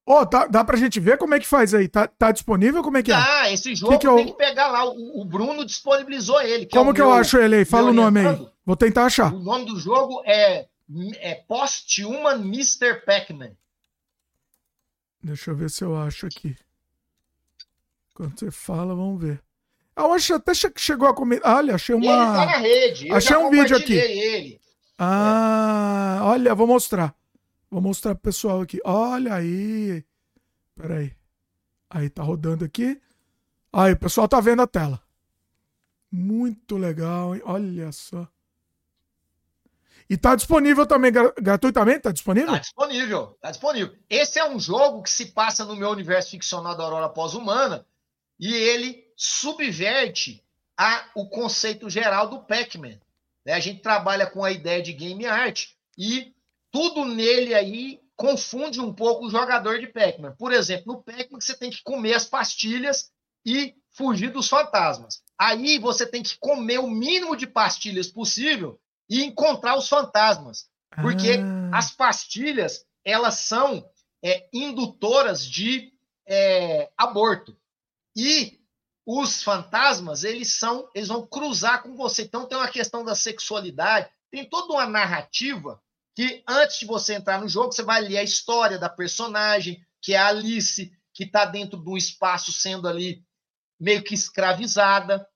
Ó, 0.09 0.21
oh, 0.21 0.25
dá, 0.25 0.47
dá 0.47 0.63
pra 0.63 0.77
gente 0.77 1.01
ver 1.01 1.17
como 1.17 1.35
é 1.35 1.39
que 1.39 1.45
faz 1.45 1.73
aí? 1.73 1.89
Tá, 1.89 2.07
tá 2.07 2.31
disponível? 2.31 2.81
Como 2.81 2.97
é 2.97 3.03
que 3.03 3.11
é? 3.11 3.15
Ah, 3.15 3.51
esse 3.51 3.75
jogo 3.75 3.91
que 3.91 3.99
que 3.99 4.07
eu... 4.07 4.15
tem 4.15 4.27
que 4.27 4.37
pegar 4.37 4.69
lá. 4.69 4.85
O, 4.85 5.19
o 5.21 5.25
Bruno 5.25 5.65
disponibilizou 5.65 6.41
ele. 6.41 6.65
Que 6.65 6.77
é 6.77 6.79
como 6.79 6.91
é 6.91 6.93
que 6.93 7.01
meu, 7.01 7.09
eu 7.09 7.13
acho 7.13 7.37
ele 7.37 7.57
aí? 7.57 7.65
Fala 7.65 7.89
o 7.89 7.93
nome 7.93 8.25
aí. 8.25 8.47
Vou 8.65 8.77
tentar 8.77 9.03
achar. 9.03 9.33
O 9.33 9.39
nome 9.39 9.65
do 9.65 9.77
jogo 9.77 10.23
é, 10.25 10.65
é 11.19 11.35
Post-Human 11.35 12.35
Mr. 12.35 13.01
Pac-Man. 13.05 13.51
Deixa 15.21 15.51
eu 15.51 15.57
ver 15.57 15.69
se 15.69 15.83
eu 15.83 15.93
acho 15.97 16.25
aqui. 16.25 16.55
Quando 18.13 18.39
você 18.39 18.49
fala, 18.49 18.95
vamos 18.95 19.21
ver. 19.21 19.41
Ah, 19.93 20.03
eu 20.03 20.13
acho 20.13 20.33
até 20.35 20.53
que 20.53 20.79
chegou 20.79 21.09
a 21.09 21.13
comer. 21.13 21.41
olha, 21.43 21.75
achei 21.75 21.93
uma. 21.93 22.05
Ele 22.05 22.15
tá 22.15 22.45
na 22.45 22.57
rede. 22.57 23.11
achei 23.11 23.35
um 23.35 23.49
vídeo 23.49 23.75
aqui. 23.75 23.93
Ele. 23.93 24.61
Ah, 24.97 26.19
é. 26.19 26.23
olha, 26.23 26.55
vou 26.55 26.65
mostrar. 26.65 27.13
Vou 27.69 27.81
mostrar 27.81 28.15
pro 28.15 28.23
pessoal 28.23 28.61
aqui. 28.61 28.79
Olha 28.83 29.35
aí. 29.35 30.03
Pera 30.75 30.99
aí. 30.99 31.15
Aí, 31.89 32.09
tá 32.09 32.23
rodando 32.23 32.65
aqui. 32.65 33.01
Aí, 33.71 33.93
o 33.93 33.97
pessoal 33.97 34.27
tá 34.27 34.39
vendo 34.39 34.61
a 34.61 34.67
tela. 34.67 35.01
Muito 36.11 36.77
legal, 36.77 37.35
hein? 37.35 37.41
Olha 37.45 37.91
só. 37.91 38.27
E 40.09 40.15
tá 40.15 40.35
disponível 40.35 40.85
também 40.85 41.11
gratuitamente? 41.11 41.99
Tá 41.99 42.11
disponível? 42.11 42.53
Tá 42.53 42.59
disponível, 42.59 43.37
tá 43.41 43.51
disponível. 43.51 43.95
Esse 44.09 44.39
é 44.39 44.49
um 44.49 44.57
jogo 44.57 45.03
que 45.03 45.09
se 45.09 45.27
passa 45.27 45.65
no 45.65 45.75
meu 45.75 45.89
universo 45.89 46.31
ficcional 46.31 46.77
da 46.77 46.83
Aurora 46.83 47.09
Pós-Humana 47.09 47.85
e 48.39 48.53
ele 48.53 49.05
subverte 49.17 50.41
a, 50.77 51.09
o 51.13 51.27
conceito 51.27 51.89
geral 51.89 52.29
do 52.29 52.39
Pac-Man. 52.39 52.97
Né? 53.45 53.53
A 53.53 53.59
gente 53.59 53.81
trabalha 53.81 54.25
com 54.25 54.45
a 54.45 54.51
ideia 54.51 54.81
de 54.81 54.93
game 54.93 55.25
art 55.25 55.71
e 55.97 56.33
tudo 56.77 57.05
nele 57.05 57.55
aí 57.55 57.99
confunde 58.15 58.79
um 58.79 58.93
pouco 58.93 59.25
o 59.25 59.31
jogador 59.31 59.79
de 59.79 59.87
Pac-Man. 59.87 60.35
Por 60.37 60.51
exemplo, 60.53 60.93
no 60.93 61.01
Pac-Man 61.01 61.41
você 61.41 61.57
tem 61.57 61.71
que 61.71 61.81
comer 61.81 62.13
as 62.13 62.25
pastilhas 62.25 63.11
e 63.43 63.73
fugir 63.89 64.31
dos 64.31 64.47
fantasmas. 64.47 65.23
Aí 65.39 65.79
você 65.79 66.05
tem 66.05 66.21
que 66.21 66.37
comer 66.37 66.77
o 66.77 66.87
mínimo 66.87 67.35
de 67.35 67.47
pastilhas 67.47 68.09
possível 68.09 68.79
e 69.09 69.23
encontrar 69.23 69.75
os 69.75 69.89
fantasmas. 69.89 70.69
Porque 71.01 71.39
ah. 71.41 71.75
as 71.75 71.89
pastilhas, 71.89 72.85
elas 73.03 73.39
são 73.39 73.83
é, 74.23 74.47
indutoras 74.53 75.43
de 75.43 75.91
é, 76.27 76.91
aborto. 76.95 77.57
E 78.15 78.59
os 79.03 79.41
fantasmas, 79.41 80.23
eles 80.23 80.59
são, 80.59 80.87
eles 80.93 81.07
vão 81.07 81.25
cruzar 81.25 81.81
com 81.81 81.95
você. 81.95 82.21
Então 82.21 82.45
tem 82.45 82.55
uma 82.55 82.69
questão 82.69 83.03
da 83.03 83.15
sexualidade, 83.15 84.11
tem 84.29 84.47
toda 84.47 84.73
uma 84.73 84.85
narrativa 84.85 85.81
que 86.17 86.41
antes 86.47 86.79
de 86.79 86.85
você 86.87 87.13
entrar 87.13 87.39
no 87.39 87.47
jogo, 87.47 87.71
você 87.71 87.83
vai 87.83 88.01
ler 88.01 88.17
a 88.17 88.23
história 88.23 88.79
da 88.79 88.89
personagem, 88.89 89.79
que 90.01 90.15
é 90.15 90.17
a 90.17 90.29
Alice, 90.29 90.91
que 91.13 91.25
está 91.25 91.45
dentro 91.45 91.77
do 91.77 91.95
espaço 91.95 92.51
sendo 92.51 92.87
ali 92.87 93.23
meio 93.79 94.03
que 94.03 94.15
escravizada 94.15 95.27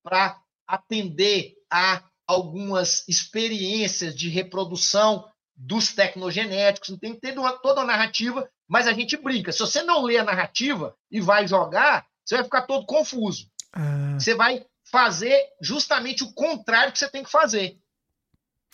para 0.00 0.40
atender 0.64 1.56
a 1.68 2.04
algumas 2.24 3.02
experiências 3.08 4.14
de 4.14 4.28
reprodução 4.28 5.28
dos 5.56 5.92
tecnogenéticos, 5.92 6.96
tem 7.00 7.14
que 7.14 7.20
ter 7.20 7.34
toda 7.60 7.80
a 7.80 7.84
narrativa, 7.84 8.48
mas 8.68 8.86
a 8.86 8.92
gente 8.92 9.16
brinca. 9.16 9.50
Se 9.50 9.58
você 9.58 9.82
não 9.82 10.04
lê 10.04 10.18
a 10.18 10.24
narrativa 10.24 10.94
e 11.10 11.20
vai 11.20 11.48
jogar, 11.48 12.06
você 12.24 12.36
vai 12.36 12.44
ficar 12.44 12.62
todo 12.62 12.86
confuso. 12.86 13.50
Ah. 13.72 14.14
Você 14.16 14.36
vai 14.36 14.64
fazer 14.88 15.36
justamente 15.60 16.22
o 16.22 16.32
contrário 16.32 16.92
que 16.92 16.98
você 17.00 17.08
tem 17.08 17.24
que 17.24 17.30
fazer 17.30 17.76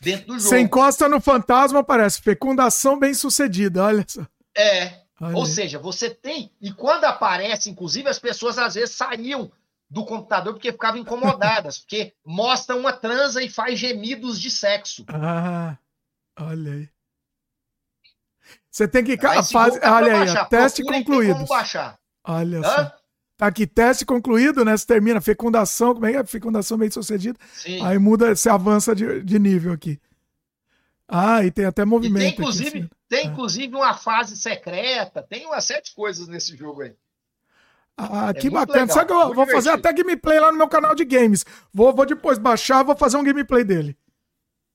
dentro 0.01 0.27
do 0.27 0.39
jogo. 0.39 0.49
Você 0.49 0.61
encosta 0.61 1.09
no 1.09 1.21
fantasma, 1.21 1.83
parece 1.83 2.21
fecundação 2.21 2.99
bem 2.99 3.15
sucedida, 3.15 3.85
olha 3.85 4.05
só. 4.09 4.27
É. 4.57 5.05
Olha 5.21 5.37
Ou 5.37 5.45
aí. 5.45 5.51
seja, 5.51 5.79
você 5.79 6.11
tem. 6.11 6.51
E 6.61 6.73
quando 6.73 7.05
aparece, 7.05 7.71
inclusive, 7.71 8.09
as 8.09 8.19
pessoas 8.19 8.59
às 8.59 8.75
vezes 8.75 8.95
saíam 8.95 9.51
do 9.89 10.05
computador 10.05 10.55
porque 10.55 10.73
ficavam 10.73 11.01
incomodadas, 11.01 11.79
porque 11.81 12.15
mostra 12.25 12.75
uma 12.77 12.93
transa 12.93 13.43
e 13.43 13.49
faz 13.49 13.79
gemidos 13.79 14.41
de 14.41 14.51
sexo. 14.51 15.05
Ah, 15.09 15.79
olha 16.39 16.73
aí. 16.73 16.89
Você 18.71 18.89
tem 18.89 19.05
que. 19.05 19.17
Faz, 19.17 19.53
olha 19.55 20.23
aí, 20.23 20.49
teste 20.49 20.83
concluído. 20.83 21.45
Olha 22.25 22.59
Hã? 22.59 22.63
só. 22.63 23.04
Tá 23.37 23.47
aqui, 23.47 23.67
teste 23.67 24.05
concluído, 24.05 24.65
né? 24.65 24.77
Você 24.77 24.87
termina 24.87 25.21
fecundação, 25.21 25.95
como 25.95 26.07
é 26.07 26.13
que 26.13 26.19
é? 26.19 26.25
Fecundação 26.25 26.79
bem 26.79 26.91
sucedida. 26.91 27.39
Sim. 27.53 27.85
Aí 27.85 27.99
muda, 27.99 28.35
você 28.35 28.49
avança 28.49 28.95
de, 28.95 29.23
de 29.23 29.39
nível 29.39 29.73
aqui. 29.73 30.01
Ah, 31.09 31.45
e 31.45 31.51
tem 31.51 31.65
até 31.65 31.85
movimento. 31.85 32.23
E 32.23 32.25
tem 32.27 32.33
inclusive, 32.33 32.79
aqui, 32.79 32.91
tem, 33.09 33.27
ah. 33.27 33.31
inclusive 33.31 33.75
uma 33.75 33.95
fase 33.95 34.37
secreta, 34.37 35.23
tem 35.23 35.47
umas 35.47 35.65
sete 35.65 35.95
coisas 35.95 36.29
nesse 36.29 36.57
jogo 36.57 36.83
aí. 36.83 36.95
Ah, 37.97 38.31
é 38.31 38.35
que 38.35 38.51
bacana. 38.51 38.83
Legal, 38.83 38.95
Sabe 38.95 39.07
que 39.07 39.13
eu 39.13 39.19
vou 39.19 39.29
divertido. 39.29 39.57
fazer 39.57 39.71
até 39.71 39.93
gameplay 39.93 40.41
lá 40.41 40.51
no 40.51 40.59
meu 40.59 40.69
canal 40.69 40.95
de 40.95 41.05
games. 41.05 41.45
Vou, 41.73 41.95
vou 41.95 42.07
depois 42.07 42.39
baixar, 42.39 42.83
vou 42.83 42.97
fazer 42.97 43.17
um 43.17 43.25
gameplay 43.25 43.63
dele. 43.63 43.97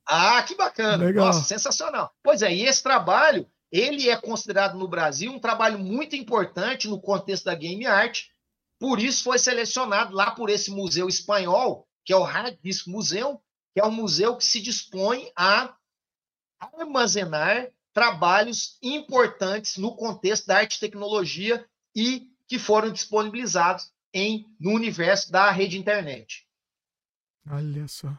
Ah, 0.06 0.42
que 0.44 0.56
bacana. 0.56 1.06
Legal. 1.06 1.28
Nossa, 1.28 1.44
sensacional. 1.44 2.14
Pois 2.24 2.42
é, 2.42 2.54
e 2.54 2.66
esse 2.66 2.82
trabalho, 2.82 3.46
ele 3.72 4.10
é 4.10 4.16
considerado 4.16 4.78
no 4.78 4.88
Brasil 4.88 5.32
um 5.32 5.40
trabalho 5.40 5.78
muito 5.78 6.16
importante 6.16 6.88
no 6.88 7.00
contexto 7.00 7.46
da 7.46 7.56
game 7.56 7.86
art. 7.86 8.28
Por 8.80 9.00
isso 9.00 9.24
foi 9.24 9.38
selecionado 9.38 10.16
lá 10.16 10.32
por 10.32 10.50
esse 10.50 10.72
museu 10.72 11.08
espanhol, 11.08 11.88
que 12.06 12.14
é 12.14 12.16
o 12.16 12.24
Hard 12.24 12.58
Disk 12.64 12.88
Museum, 12.88 13.40
que 13.74 13.82
é 13.82 13.86
um 13.86 13.92
museu 13.92 14.38
que 14.38 14.46
se 14.46 14.62
dispõe 14.62 15.30
a 15.36 15.76
armazenar 16.60 17.70
trabalhos 17.94 18.78
importantes 18.82 19.78
no 19.78 19.96
contexto 19.96 20.48
da 20.48 20.58
arte 20.58 20.78
e 20.78 20.80
tecnologia 20.80 21.66
e 21.96 22.32
que 22.48 22.58
foram 22.58 22.92
disponibilizados 22.92 23.92
em, 24.14 24.46
no 24.60 24.72
universo 24.72 25.32
da 25.32 25.52
rede 25.52 25.78
internet. 25.78 26.48
Olha 27.50 27.88
só. 27.88 28.18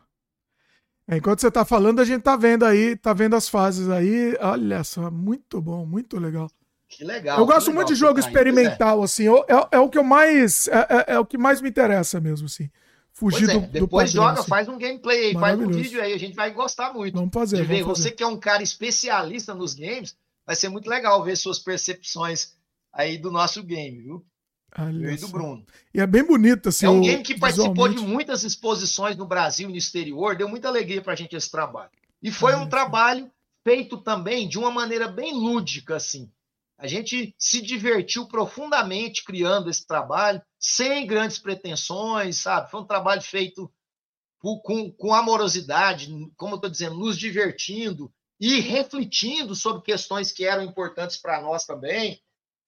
É, 1.06 1.16
enquanto 1.16 1.40
você 1.40 1.48
está 1.48 1.64
falando, 1.64 2.00
a 2.00 2.04
gente 2.04 2.20
está 2.20 2.36
vendo 2.36 2.64
aí, 2.64 2.92
está 2.92 3.12
vendo 3.12 3.34
as 3.34 3.48
fases 3.48 3.88
aí. 3.88 4.36
Olha 4.40 4.84
só, 4.84 5.10
muito 5.10 5.60
bom, 5.60 5.84
muito 5.84 6.18
legal. 6.18 6.50
Que 6.90 7.04
legal. 7.04 7.38
Eu 7.38 7.46
gosto 7.46 7.68
legal 7.68 7.76
muito 7.76 7.94
de 7.94 7.94
jogo 7.94 8.18
experimental, 8.18 9.00
é. 9.00 9.04
assim. 9.04 9.28
É, 9.28 9.76
é, 9.76 9.78
o 9.78 9.88
que 9.88 9.96
eu 9.96 10.02
mais. 10.02 10.66
É, 10.66 10.78
é, 10.78 11.04
é, 11.14 11.18
o 11.20 11.24
que 11.24 11.38
mais 11.38 11.60
me 11.60 11.68
interessa 11.68 12.20
mesmo, 12.20 12.46
assim. 12.46 12.68
Fugir 13.12 13.48
é, 13.48 13.52
do, 13.54 13.60
Depois 13.60 14.12
do 14.12 14.16
padrão, 14.18 14.28
joga, 14.28 14.40
assim. 14.40 14.48
faz 14.48 14.68
um 14.68 14.76
gameplay 14.76 15.26
aí, 15.26 15.34
faz 15.34 15.58
um 15.58 15.68
vídeo 15.68 16.02
aí, 16.02 16.12
a 16.12 16.18
gente 16.18 16.34
vai 16.34 16.50
gostar 16.50 16.92
muito. 16.92 17.14
Vamos 17.14 17.32
fazer. 17.32 17.58
De 17.58 17.62
ver. 17.62 17.84
Você 17.84 18.10
que 18.10 18.22
é 18.22 18.26
um 18.26 18.36
cara 18.36 18.62
especialista 18.62 19.54
nos 19.54 19.72
games, 19.72 20.16
vai 20.44 20.56
ser 20.56 20.68
muito 20.68 20.90
legal 20.90 21.22
ver 21.22 21.36
suas 21.36 21.58
percepções 21.58 22.54
aí 22.92 23.16
do 23.16 23.30
nosso 23.30 23.62
game, 23.62 24.00
viu? 24.00 24.24
Olha 24.76 25.12
e 25.12 25.16
do 25.16 25.28
Bruno. 25.28 25.64
E 25.94 26.00
é 26.00 26.06
bem 26.06 26.24
bonito, 26.24 26.70
assim. 26.70 26.86
É 26.86 26.90
um 26.90 27.00
game 27.00 27.22
que 27.22 27.38
participou 27.38 27.88
de 27.88 28.00
muitas 28.00 28.42
exposições 28.42 29.16
no 29.16 29.26
Brasil 29.26 29.68
e 29.68 29.72
no 29.72 29.78
exterior, 29.78 30.36
deu 30.36 30.48
muita 30.48 30.68
alegria 30.68 31.02
pra 31.02 31.14
gente 31.14 31.36
esse 31.36 31.50
trabalho. 31.50 31.90
E 32.22 32.30
foi 32.30 32.54
um 32.54 32.68
trabalho 32.68 33.30
feito 33.62 33.96
também 33.98 34.48
de 34.48 34.58
uma 34.58 34.70
maneira 34.70 35.08
bem 35.08 35.34
lúdica, 35.34 35.96
assim. 35.96 36.30
A 36.80 36.86
gente 36.86 37.34
se 37.38 37.60
divertiu 37.60 38.26
profundamente 38.26 39.22
criando 39.22 39.68
esse 39.68 39.86
trabalho, 39.86 40.40
sem 40.58 41.06
grandes 41.06 41.38
pretensões, 41.38 42.38
sabe? 42.38 42.70
Foi 42.70 42.80
um 42.80 42.86
trabalho 42.86 43.20
feito 43.20 43.70
com, 44.38 44.90
com 44.90 45.14
amorosidade, 45.14 46.08
como 46.38 46.54
eu 46.54 46.56
estou 46.56 46.70
dizendo, 46.70 46.96
nos 46.96 47.18
divertindo 47.18 48.10
e 48.40 48.60
refletindo 48.60 49.54
sobre 49.54 49.82
questões 49.82 50.32
que 50.32 50.46
eram 50.46 50.64
importantes 50.64 51.18
para 51.18 51.42
nós 51.42 51.66
também. 51.66 52.18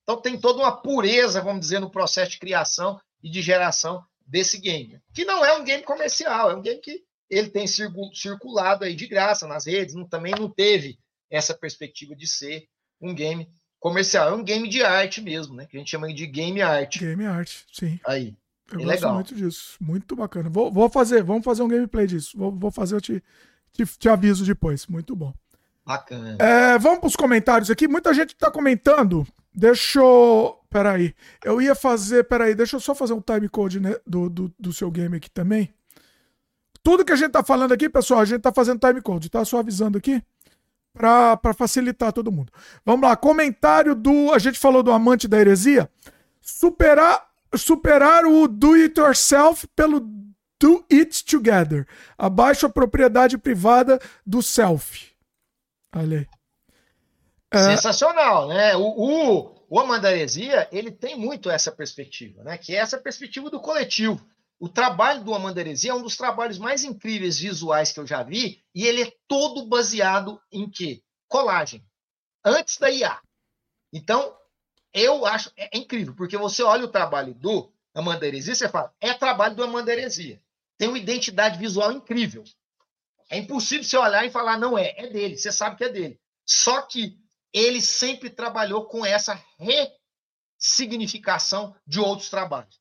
Então 0.02 0.20
tem 0.20 0.38
toda 0.38 0.58
uma 0.58 0.76
pureza, 0.76 1.40
vamos 1.40 1.60
dizer, 1.60 1.80
no 1.80 1.90
processo 1.90 2.32
de 2.32 2.38
criação 2.38 3.00
e 3.22 3.30
de 3.30 3.40
geração 3.40 4.04
desse 4.26 4.58
game, 4.58 5.00
que 5.14 5.24
não 5.24 5.42
é 5.42 5.56
um 5.56 5.64
game 5.64 5.82
comercial, 5.82 6.50
é 6.50 6.54
um 6.54 6.60
game 6.60 6.80
que 6.80 7.02
ele 7.30 7.48
tem 7.48 7.66
circulado 7.66 8.84
aí 8.84 8.94
de 8.94 9.06
graça 9.06 9.46
nas 9.46 9.64
redes, 9.64 9.94
não, 9.94 10.06
também 10.06 10.34
não 10.38 10.50
teve 10.50 10.98
essa 11.30 11.54
perspectiva 11.54 12.14
de 12.14 12.26
ser 12.26 12.68
um 13.00 13.14
game 13.14 13.50
comercial, 13.82 14.28
é 14.28 14.32
um 14.32 14.44
game 14.44 14.68
de 14.68 14.82
arte 14.82 15.20
mesmo, 15.20 15.56
né? 15.56 15.66
Que 15.66 15.76
a 15.76 15.80
gente 15.80 15.90
chama 15.90 16.12
de 16.14 16.26
game 16.26 16.62
art. 16.62 16.98
Game 16.98 17.26
art, 17.26 17.50
sim. 17.72 17.98
Aí. 18.06 18.34
Eu 18.70 18.80
é 18.80 18.84
gosto 18.84 18.94
legal. 18.94 19.14
muito 19.14 19.34
disso, 19.34 19.76
muito 19.80 20.16
bacana. 20.16 20.48
Vou, 20.48 20.72
vou 20.72 20.88
fazer, 20.88 21.22
vamos 21.22 21.44
fazer 21.44 21.62
um 21.62 21.68
gameplay 21.68 22.06
disso. 22.06 22.38
Vou, 22.38 22.52
vou 22.52 22.70
fazer, 22.70 22.94
eu 22.94 23.00
te, 23.00 23.22
te, 23.72 23.84
te 23.84 24.08
aviso 24.08 24.46
depois. 24.46 24.86
Muito 24.86 25.14
bom. 25.14 25.34
Bacana. 25.84 26.36
É, 26.38 26.78
vamos 26.78 27.00
para 27.00 27.08
os 27.08 27.16
comentários 27.16 27.70
aqui. 27.70 27.88
Muita 27.88 28.14
gente 28.14 28.30
está 28.30 28.50
comentando. 28.50 29.26
Deixa 29.52 29.98
eu. 29.98 30.58
Peraí. 30.70 31.12
Eu 31.44 31.60
ia 31.60 31.74
fazer. 31.74 32.24
Peraí, 32.24 32.54
deixa 32.54 32.76
eu 32.76 32.80
só 32.80 32.94
fazer 32.94 33.12
um 33.12 33.20
time 33.20 33.48
code 33.48 33.80
né, 33.80 33.96
do, 34.06 34.30
do, 34.30 34.54
do, 34.58 34.72
seu 34.72 34.90
game 34.90 35.16
aqui 35.16 35.28
também. 35.28 35.68
Tudo 36.82 37.04
que 37.04 37.12
a 37.12 37.16
gente 37.16 37.28
está 37.28 37.42
falando 37.42 37.72
aqui, 37.72 37.88
pessoal, 37.90 38.20
a 38.20 38.24
gente 38.24 38.38
está 38.38 38.52
fazendo 38.52 38.78
time 38.78 39.02
code, 39.02 39.28
tá? 39.28 39.44
Só 39.44 39.58
avisando 39.58 39.98
aqui. 39.98 40.22
Para 40.92 41.54
facilitar 41.56 42.12
todo 42.12 42.32
mundo. 42.32 42.52
Vamos 42.84 43.08
lá. 43.08 43.16
Comentário 43.16 43.94
do. 43.94 44.32
A 44.32 44.38
gente 44.38 44.58
falou 44.58 44.82
do 44.82 44.92
amante 44.92 45.26
da 45.26 45.38
heresia. 45.38 45.90
Superar, 46.40 47.28
superar 47.56 48.26
o 48.26 48.46
do 48.46 48.74
it 48.74 48.98
yourself 49.00 49.66
pelo 49.74 50.00
do 50.60 50.84
it 50.92 51.24
together. 51.24 51.86
Abaixo 52.16 52.66
a 52.66 52.70
propriedade 52.70 53.38
privada 53.38 53.98
do 54.24 54.42
self. 54.42 55.12
Olha 55.94 56.18
aí. 56.18 56.28
É... 57.50 57.76
Sensacional, 57.76 58.48
né? 58.48 58.76
O, 58.76 58.82
o, 58.82 59.54
o 59.68 59.80
Amandaresia, 59.80 60.68
ele 60.70 60.90
tem 60.90 61.18
muito 61.18 61.50
essa 61.50 61.72
perspectiva, 61.72 62.42
né? 62.44 62.56
Que 62.56 62.74
é 62.74 62.78
essa 62.78 62.98
perspectiva 62.98 63.50
do 63.50 63.60
coletivo. 63.60 64.24
O 64.62 64.68
trabalho 64.68 65.24
do 65.24 65.34
Amandaresia 65.34 65.90
é 65.90 65.94
um 65.94 66.04
dos 66.04 66.16
trabalhos 66.16 66.56
mais 66.56 66.84
incríveis 66.84 67.36
visuais 67.36 67.90
que 67.90 67.98
eu 67.98 68.06
já 68.06 68.22
vi, 68.22 68.62
e 68.72 68.86
ele 68.86 69.02
é 69.02 69.12
todo 69.26 69.66
baseado 69.66 70.40
em 70.52 70.70
quê? 70.70 71.02
Colagem. 71.26 71.84
Antes 72.44 72.78
da 72.78 72.88
IA. 72.88 73.20
Então, 73.92 74.38
eu 74.94 75.26
acho 75.26 75.50
é, 75.56 75.76
é 75.76 75.78
incrível, 75.80 76.14
porque 76.14 76.36
você 76.36 76.62
olha 76.62 76.84
o 76.84 76.92
trabalho 76.92 77.34
do 77.34 77.74
Amandaresia, 77.92 78.54
você 78.54 78.68
fala, 78.68 78.94
é 79.00 79.12
trabalho 79.12 79.56
do 79.56 79.64
Amandaresia. 79.64 80.40
Tem 80.78 80.86
uma 80.86 80.98
identidade 80.98 81.58
visual 81.58 81.90
incrível. 81.90 82.44
É 83.28 83.38
impossível 83.38 83.82
você 83.82 83.96
olhar 83.96 84.24
e 84.24 84.30
falar, 84.30 84.56
não 84.58 84.78
é, 84.78 84.94
é 84.96 85.08
dele, 85.08 85.36
você 85.36 85.50
sabe 85.50 85.74
que 85.74 85.82
é 85.82 85.88
dele. 85.88 86.20
Só 86.46 86.82
que 86.82 87.18
ele 87.52 87.80
sempre 87.80 88.30
trabalhou 88.30 88.84
com 88.86 89.04
essa 89.04 89.44
ressignificação 90.56 91.74
de 91.84 91.98
outros 91.98 92.30
trabalhos, 92.30 92.80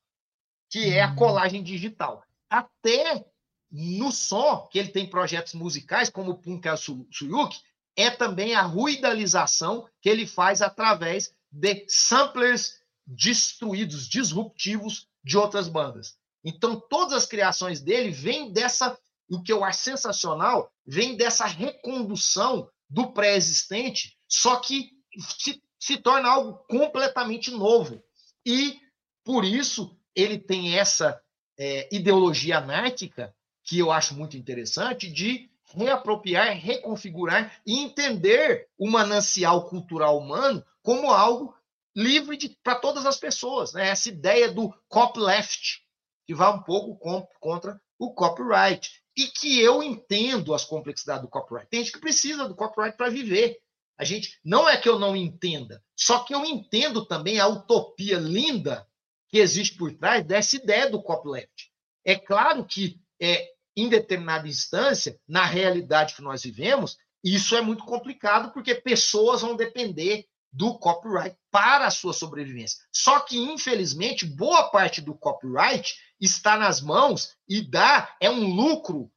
que 0.72 0.88
é 0.88 1.02
a 1.02 1.14
colagem 1.14 1.62
digital. 1.62 2.24
Até 2.48 3.26
no 3.70 4.10
som, 4.10 4.66
que 4.72 4.78
ele 4.78 4.88
tem 4.88 5.06
projetos 5.06 5.52
musicais, 5.52 6.08
como 6.08 6.30
o 6.30 6.38
Punka 6.38 6.74
Suyuki, 6.76 7.60
é 7.94 8.10
também 8.10 8.54
a 8.54 8.62
ruidalização 8.62 9.86
que 10.00 10.08
ele 10.08 10.26
faz 10.26 10.62
através 10.62 11.34
de 11.50 11.84
samplers 11.88 12.80
destruídos, 13.06 14.08
disruptivos 14.08 15.06
de 15.22 15.36
outras 15.36 15.68
bandas. 15.68 16.16
Então, 16.42 16.80
todas 16.80 17.12
as 17.12 17.26
criações 17.26 17.82
dele 17.82 18.10
vêm 18.10 18.50
dessa, 18.50 18.98
o 19.30 19.42
que 19.42 19.52
eu 19.52 19.62
acho 19.62 19.80
sensacional, 19.80 20.72
vem 20.86 21.18
dessa 21.18 21.44
recondução 21.44 22.66
do 22.88 23.12
pré-existente, 23.12 24.16
só 24.26 24.56
que 24.56 24.90
se, 25.38 25.62
se 25.78 25.98
torna 25.98 26.30
algo 26.30 26.64
completamente 26.66 27.50
novo. 27.50 28.02
E, 28.44 28.80
por 29.22 29.44
isso, 29.44 29.98
ele 30.14 30.38
tem 30.38 30.78
essa 30.78 31.20
é, 31.58 31.88
ideologia 31.94 32.58
anárquica 32.58 33.34
que 33.64 33.78
eu 33.78 33.92
acho 33.92 34.14
muito 34.14 34.36
interessante, 34.36 35.10
de 35.10 35.50
reapropriar, 35.74 36.56
reconfigurar 36.58 37.60
e 37.66 37.78
entender 37.78 38.68
o 38.76 38.90
manancial 38.90 39.68
cultural 39.68 40.18
humano 40.18 40.64
como 40.82 41.10
algo 41.10 41.54
livre 41.94 42.56
para 42.62 42.74
todas 42.74 43.06
as 43.06 43.16
pessoas. 43.16 43.72
Né? 43.72 43.88
Essa 43.88 44.08
ideia 44.08 44.50
do 44.50 44.72
copyleft, 44.88 45.82
que 46.26 46.34
vai 46.34 46.52
um 46.52 46.62
pouco 46.62 46.96
com, 46.96 47.26
contra 47.40 47.80
o 47.98 48.12
copyright. 48.12 49.02
E 49.16 49.26
que 49.26 49.60
eu 49.60 49.82
entendo 49.82 50.54
as 50.54 50.64
complexidades 50.64 51.22
do 51.22 51.28
copyright. 51.28 51.68
Tem 51.68 51.80
gente 51.80 51.92
que 51.92 52.00
precisa 52.00 52.48
do 52.48 52.54
copyright 52.54 52.96
para 52.96 53.10
viver. 53.10 53.58
A 53.98 54.04
gente 54.04 54.38
não 54.42 54.68
é 54.68 54.76
que 54.76 54.88
eu 54.88 54.98
não 54.98 55.14
entenda, 55.14 55.84
só 55.94 56.20
que 56.20 56.34
eu 56.34 56.44
entendo 56.44 57.04
também 57.04 57.38
a 57.38 57.46
utopia 57.46 58.18
linda 58.18 58.88
que 59.32 59.38
existe 59.38 59.78
por 59.78 59.90
trás 59.94 60.22
dessa 60.24 60.56
ideia 60.56 60.90
do 60.90 61.02
copyleft. 61.02 61.72
É 62.04 62.14
claro 62.14 62.66
que 62.66 63.00
é, 63.18 63.48
em 63.74 63.88
determinada 63.88 64.46
instância, 64.46 65.18
na 65.26 65.46
realidade 65.46 66.14
que 66.14 66.20
nós 66.20 66.42
vivemos, 66.42 66.98
isso 67.24 67.56
é 67.56 67.62
muito 67.62 67.82
complicado, 67.84 68.52
porque 68.52 68.74
pessoas 68.74 69.40
vão 69.40 69.56
depender 69.56 70.26
do 70.52 70.78
copyright 70.78 71.34
para 71.50 71.86
a 71.86 71.90
sua 71.90 72.12
sobrevivência. 72.12 72.84
Só 72.92 73.20
que, 73.20 73.38
infelizmente, 73.38 74.26
boa 74.26 74.64
parte 74.64 75.00
do 75.00 75.14
copyright 75.14 75.96
está 76.20 76.58
nas 76.58 76.82
mãos 76.82 77.34
e 77.48 77.62
dá 77.62 78.14
é 78.20 78.28
um 78.28 78.52
lucro 78.54 79.10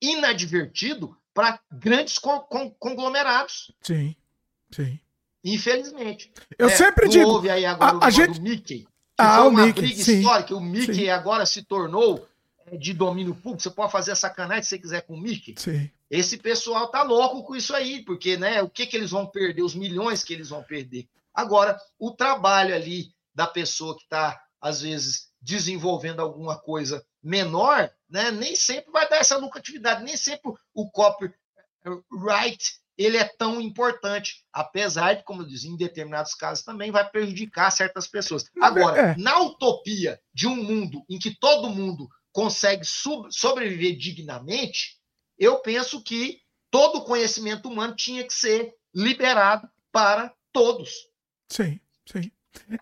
inadvertido 0.00 1.16
para 1.32 1.60
grandes 1.72 2.18
conglomerados. 2.78 3.72
Sim, 3.82 4.14
sim. 4.70 5.00
Infelizmente. 5.42 6.32
Eu 6.56 6.68
é, 6.68 6.76
sempre 6.76 7.08
digo. 7.08 7.28
Houve 7.28 7.50
aí 7.50 7.66
agora 7.66 7.98
a, 7.98 8.06
a 8.06 8.10
gente... 8.10 8.40
Mickey. 8.40 8.86
Ah, 9.16 9.38
foi 9.38 9.48
uma 9.48 9.66
Mickey, 9.66 9.80
briga 9.80 10.02
sim, 10.02 10.18
histórica. 10.18 10.54
O 10.54 10.60
Mickey 10.60 10.94
sim. 10.94 11.08
agora 11.08 11.46
se 11.46 11.62
tornou 11.62 12.26
é, 12.66 12.76
de 12.76 12.92
domínio 12.92 13.34
público. 13.34 13.62
Você 13.62 13.70
pode 13.70 13.92
fazer 13.92 14.12
a 14.12 14.16
sacanagem 14.16 14.62
se 14.62 14.70
você 14.70 14.78
quiser 14.78 15.02
com 15.02 15.14
o 15.14 15.20
Mickey. 15.20 15.54
Sim. 15.56 15.90
Esse 16.10 16.36
pessoal 16.36 16.88
tá 16.88 17.02
louco 17.02 17.42
com 17.44 17.56
isso 17.56 17.74
aí, 17.74 18.02
porque 18.02 18.36
né, 18.36 18.62
o 18.62 18.68
que, 18.68 18.86
que 18.86 18.96
eles 18.96 19.10
vão 19.10 19.26
perder? 19.26 19.62
Os 19.62 19.74
milhões 19.74 20.22
que 20.22 20.32
eles 20.32 20.48
vão 20.48 20.62
perder. 20.62 21.08
Agora, 21.32 21.78
o 21.98 22.12
trabalho 22.12 22.74
ali 22.74 23.12
da 23.34 23.46
pessoa 23.46 23.96
que 23.96 24.04
está, 24.04 24.40
às 24.60 24.82
vezes, 24.82 25.28
desenvolvendo 25.40 26.20
alguma 26.20 26.56
coisa 26.56 27.04
menor, 27.22 27.90
né, 28.08 28.30
nem 28.30 28.54
sempre 28.54 28.92
vai 28.92 29.08
dar 29.08 29.16
essa 29.16 29.36
lucratividade, 29.36 30.04
nem 30.04 30.16
sempre 30.16 30.52
o 30.72 30.90
copyright 30.90 31.34
ele 32.96 33.16
é 33.16 33.24
tão 33.24 33.60
importante, 33.60 34.44
apesar 34.52 35.14
de, 35.14 35.24
como 35.24 35.42
eu 35.42 35.46
disse, 35.46 35.68
em 35.68 35.76
determinados 35.76 36.34
casos 36.34 36.64
também 36.64 36.90
vai 36.90 37.08
prejudicar 37.08 37.70
certas 37.70 38.06
pessoas. 38.06 38.44
Agora, 38.60 39.00
é. 39.00 39.16
na 39.16 39.40
utopia 39.40 40.20
de 40.32 40.46
um 40.46 40.56
mundo 40.56 41.04
em 41.08 41.18
que 41.18 41.36
todo 41.38 41.70
mundo 41.70 42.08
consegue 42.32 42.84
sobreviver 42.84 43.96
dignamente, 43.96 44.98
eu 45.38 45.58
penso 45.60 46.02
que 46.02 46.40
todo 46.70 46.98
o 46.98 47.04
conhecimento 47.04 47.68
humano 47.68 47.94
tinha 47.94 48.24
que 48.24 48.32
ser 48.32 48.74
liberado 48.94 49.68
para 49.92 50.34
todos. 50.52 51.08
Sim, 51.48 51.80
sim. 52.06 52.30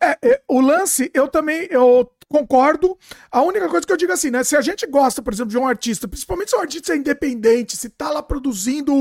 É, 0.00 0.18
é, 0.22 0.42
o 0.48 0.60
lance, 0.60 1.10
eu 1.14 1.28
também 1.28 1.66
eu 1.70 2.10
concordo. 2.32 2.98
A 3.30 3.42
única 3.42 3.68
coisa 3.68 3.86
que 3.86 3.92
eu 3.92 3.96
digo 3.96 4.12
assim, 4.12 4.30
né? 4.30 4.42
Se 4.42 4.56
a 4.56 4.60
gente 4.62 4.86
gosta, 4.86 5.20
por 5.20 5.32
exemplo, 5.32 5.50
de 5.50 5.58
um 5.58 5.66
artista, 5.66 6.08
principalmente 6.08 6.50
se 6.50 6.56
o 6.56 6.60
artista 6.60 6.94
é 6.94 6.96
independente, 6.96 7.76
se 7.76 7.90
tá 7.90 8.10
lá 8.10 8.22
produzindo 8.22 8.92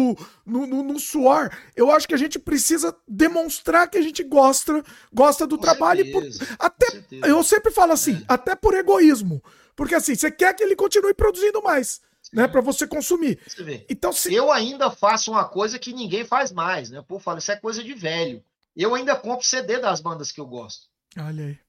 no, 0.46 0.68
no, 0.68 0.84
no 0.84 1.00
suor, 1.00 1.50
eu 1.76 1.90
acho 1.90 2.08
que 2.08 2.14
a 2.14 2.18
gente 2.18 2.38
precisa 2.38 2.96
demonstrar 3.08 3.90
que 3.90 3.98
a 3.98 4.02
gente 4.02 4.24
gosta, 4.24 4.84
gosta 5.12 5.48
do 5.48 5.58
Com 5.58 5.64
trabalho. 5.64 6.04
certeza, 6.04 6.46
por, 6.46 6.56
até, 6.60 7.04
eu 7.24 7.42
sempre 7.44 7.72
falo 7.72 7.94
assim, 7.94 8.18
é. 8.18 8.26
até 8.28 8.54
por 8.54 8.74
egoísmo. 8.74 9.42
Porque 9.76 9.96
assim, 9.96 10.14
você 10.14 10.30
quer 10.30 10.54
que 10.54 10.64
ele 10.64 10.76
continue 10.76 11.14
produzindo 11.14 11.64
mais. 11.64 12.02
Né, 12.32 12.48
para 12.48 12.62
você 12.62 12.88
consumir. 12.88 13.40
Você 13.46 13.86
então, 13.90 14.14
se... 14.14 14.34
Eu 14.34 14.54
ainda 14.54 14.90
faço 14.90 15.32
uma 15.32 15.44
coisa 15.44 15.78
que 15.78 15.92
ninguém 15.92 16.24
faz 16.24 16.50
mais, 16.50 16.90
né? 16.90 17.04
Povo 17.06 17.22
fala, 17.22 17.40
isso 17.40 17.52
é 17.52 17.58
coisa 17.58 17.84
de 17.84 17.94
velho. 17.94 18.42
Eu 18.74 18.96
ainda 18.96 19.18
compro 19.18 19.46
CD 19.46 19.80
das 19.80 20.00
bandas 20.00 20.32
que 20.32 20.40
eu 20.40 20.46
gosto. 20.46 20.88
Olha 21.18 21.48
aí. 21.48 21.60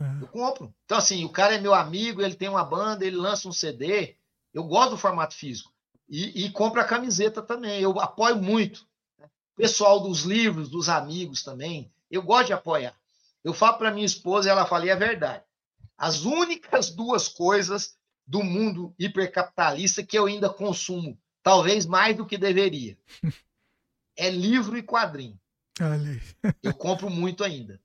É. 0.00 0.22
Eu 0.22 0.28
compro. 0.28 0.74
Então, 0.84 0.96
assim, 0.96 1.24
o 1.24 1.28
cara 1.28 1.54
é 1.54 1.60
meu 1.60 1.74
amigo, 1.74 2.22
ele 2.22 2.34
tem 2.34 2.48
uma 2.48 2.64
banda, 2.64 3.04
ele 3.04 3.16
lança 3.16 3.46
um 3.46 3.52
CD. 3.52 4.16
Eu 4.52 4.64
gosto 4.64 4.92
do 4.92 4.98
formato 4.98 5.34
físico. 5.34 5.72
E, 6.08 6.46
e 6.46 6.50
compro 6.50 6.80
a 6.80 6.84
camiseta 6.84 7.42
também. 7.42 7.80
Eu 7.80 8.00
apoio 8.00 8.36
muito. 8.36 8.86
Pessoal 9.54 10.00
dos 10.00 10.22
livros, 10.22 10.70
dos 10.70 10.88
amigos 10.88 11.42
também. 11.42 11.92
Eu 12.10 12.22
gosto 12.22 12.46
de 12.46 12.52
apoiar. 12.54 12.94
Eu 13.44 13.52
falo 13.52 13.78
para 13.78 13.92
minha 13.92 14.06
esposa 14.06 14.48
e 14.48 14.50
ela 14.50 14.66
fala, 14.66 14.86
e 14.86 14.88
é 14.88 14.96
verdade. 14.96 15.44
As 15.96 16.24
únicas 16.24 16.90
duas 16.90 17.28
coisas 17.28 17.94
do 18.26 18.42
mundo 18.42 18.94
hipercapitalista 18.98 20.02
que 20.02 20.18
eu 20.18 20.26
ainda 20.26 20.48
consumo, 20.48 21.18
talvez 21.42 21.84
mais 21.84 22.16
do 22.16 22.26
que 22.26 22.38
deveria, 22.38 22.96
é 24.16 24.30
livro 24.30 24.76
e 24.76 24.82
quadrinho. 24.82 25.38
Eu 26.62 26.74
compro 26.74 27.08
muito 27.10 27.44
ainda. 27.44 27.80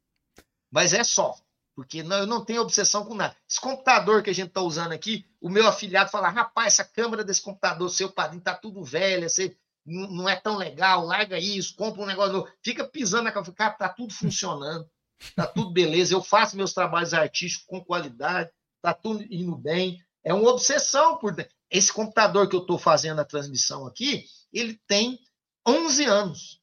Mas 0.72 0.94
é 0.94 1.04
só. 1.04 1.38
Porque 1.76 2.02
não, 2.02 2.18
eu 2.20 2.26
não 2.26 2.44
tenho 2.44 2.62
obsessão 2.62 3.04
com 3.06 3.14
nada. 3.14 3.36
Esse 3.50 3.60
computador 3.60 4.24
que 4.24 4.30
a 4.30 4.34
gente 4.34 4.48
está 4.48 4.62
usando 4.62 4.94
aqui, 4.94 5.26
o 5.42 5.50
meu 5.50 5.68
afilhado 5.68 6.10
fala: 6.10 6.30
rapaz, 6.30 6.74
essa 6.74 6.86
câmera 6.86 7.24
desse 7.24 7.42
computador, 7.42 7.90
seu 7.90 8.10
padrinho, 8.10 8.42
tá 8.42 8.56
tudo 8.56 8.84
velha, 8.84 9.28
você 9.28 9.58
não 9.86 10.28
é 10.28 10.36
tão 10.36 10.58
legal, 10.58 11.06
larga 11.06 11.38
isso, 11.38 11.76
compra 11.76 12.02
um 12.02 12.08
negócio 12.08 12.34
novo. 12.34 12.52
Fica 12.64 12.86
pisando 12.86 13.24
na 13.24 13.32
câmera, 13.32 13.54
cara, 13.54 13.74
tá 13.74 13.90
tudo 13.90 14.14
funcionando, 14.14 14.90
tá 15.36 15.46
tudo 15.46 15.72
beleza. 15.72 16.16
Eu 16.16 16.24
faço 16.24 16.56
meus 16.56 16.74
trabalhos 16.74 17.14
artísticos 17.14 17.68
com 17.68 17.84
qualidade, 17.84 18.50
tá 18.82 18.94
tudo 18.94 19.24
indo 19.30 19.56
bem. 19.56 20.00
É 20.24 20.34
uma 20.34 20.50
obsessão 20.50 21.18
por 21.18 21.36
esse 21.70 21.92
computador 21.92 22.50
que 22.50 22.56
eu 22.56 22.62
estou 22.62 22.80
fazendo 22.80 23.20
a 23.20 23.26
transmissão 23.26 23.86
aqui, 23.86 24.26
ele 24.52 24.80
tem 24.88 25.20
11 25.68 26.06
anos. 26.06 26.62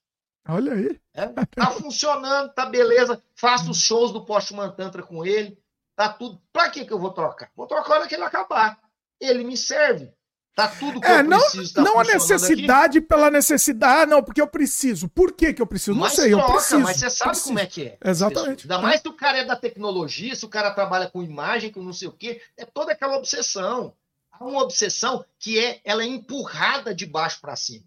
Olha 0.49 0.73
aí. 0.73 1.01
É, 1.15 1.27
tá 1.27 1.71
funcionando, 1.71 2.53
tá 2.53 2.67
beleza. 2.67 3.23
Faço 3.35 3.71
os 3.71 3.81
shows 3.81 4.13
do 4.13 4.25
Postman 4.25 4.71
Tantra 4.71 5.03
com 5.03 5.25
ele. 5.25 5.59
Tá 5.95 6.09
tudo. 6.09 6.41
Pra 6.53 6.71
que, 6.71 6.85
que 6.85 6.93
eu 6.93 6.99
vou 6.99 7.13
trocar? 7.13 7.51
Vou 7.55 7.67
trocar 7.67 7.95
hora 7.95 8.09
que 8.09 8.15
ele 8.15 8.25
acabar. 8.25 8.79
Ele 9.21 9.45
me 9.45 9.57
serve. 9.57 10.13
Tá 10.55 10.69
tudo 10.69 11.01
que 11.01 11.07
é, 11.07 11.21
eu 11.21 11.25
não, 11.25 11.39
preciso. 11.39 11.75
Tá 11.75 11.83
não 11.83 11.99
a 11.99 12.05
necessidade 12.05 12.99
aqui. 12.99 13.07
pela 13.07 13.31
necessidade. 13.31 14.03
Ah, 14.03 14.07
não, 14.07 14.23
porque 14.23 14.41
eu 14.41 14.47
preciso. 14.47 15.09
Por 15.09 15.33
que, 15.33 15.55
que 15.55 15.63
eu 15.63 15.67
preciso? 15.67 15.93
Não 15.93 16.01
mas 16.01 16.13
sei, 16.13 16.31
troca, 16.31 16.47
eu 16.47 16.53
preciso. 16.53 16.81
Mas 16.81 16.97
você 16.99 17.11
sabe 17.11 17.31
preciso. 17.31 17.49
como 17.49 17.59
é 17.59 17.67
que 17.67 17.83
é. 17.87 17.99
Exatamente. 18.05 18.65
Ainda 18.65 18.79
mais 18.79 19.01
se 19.01 19.09
o 19.09 19.15
cara 19.15 19.39
é 19.39 19.45
da 19.45 19.57
tecnologia, 19.57 20.35
se 20.35 20.45
o 20.45 20.49
cara 20.49 20.71
trabalha 20.73 21.09
com 21.09 21.23
imagem, 21.23 21.73
com 21.73 21.83
não 21.83 21.93
sei 21.93 22.09
o 22.09 22.13
quê. 22.13 22.43
É 22.57 22.67
toda 22.67 22.93
aquela 22.93 23.17
obsessão. 23.17 23.95
Há 24.31 24.45
uma 24.45 24.63
obsessão 24.63 25.25
que 25.39 25.59
é, 25.59 25.81
ela 25.85 26.03
é 26.03 26.07
empurrada 26.07 26.95
de 26.95 27.07
baixo 27.07 27.41
para 27.41 27.57
cima. 27.57 27.87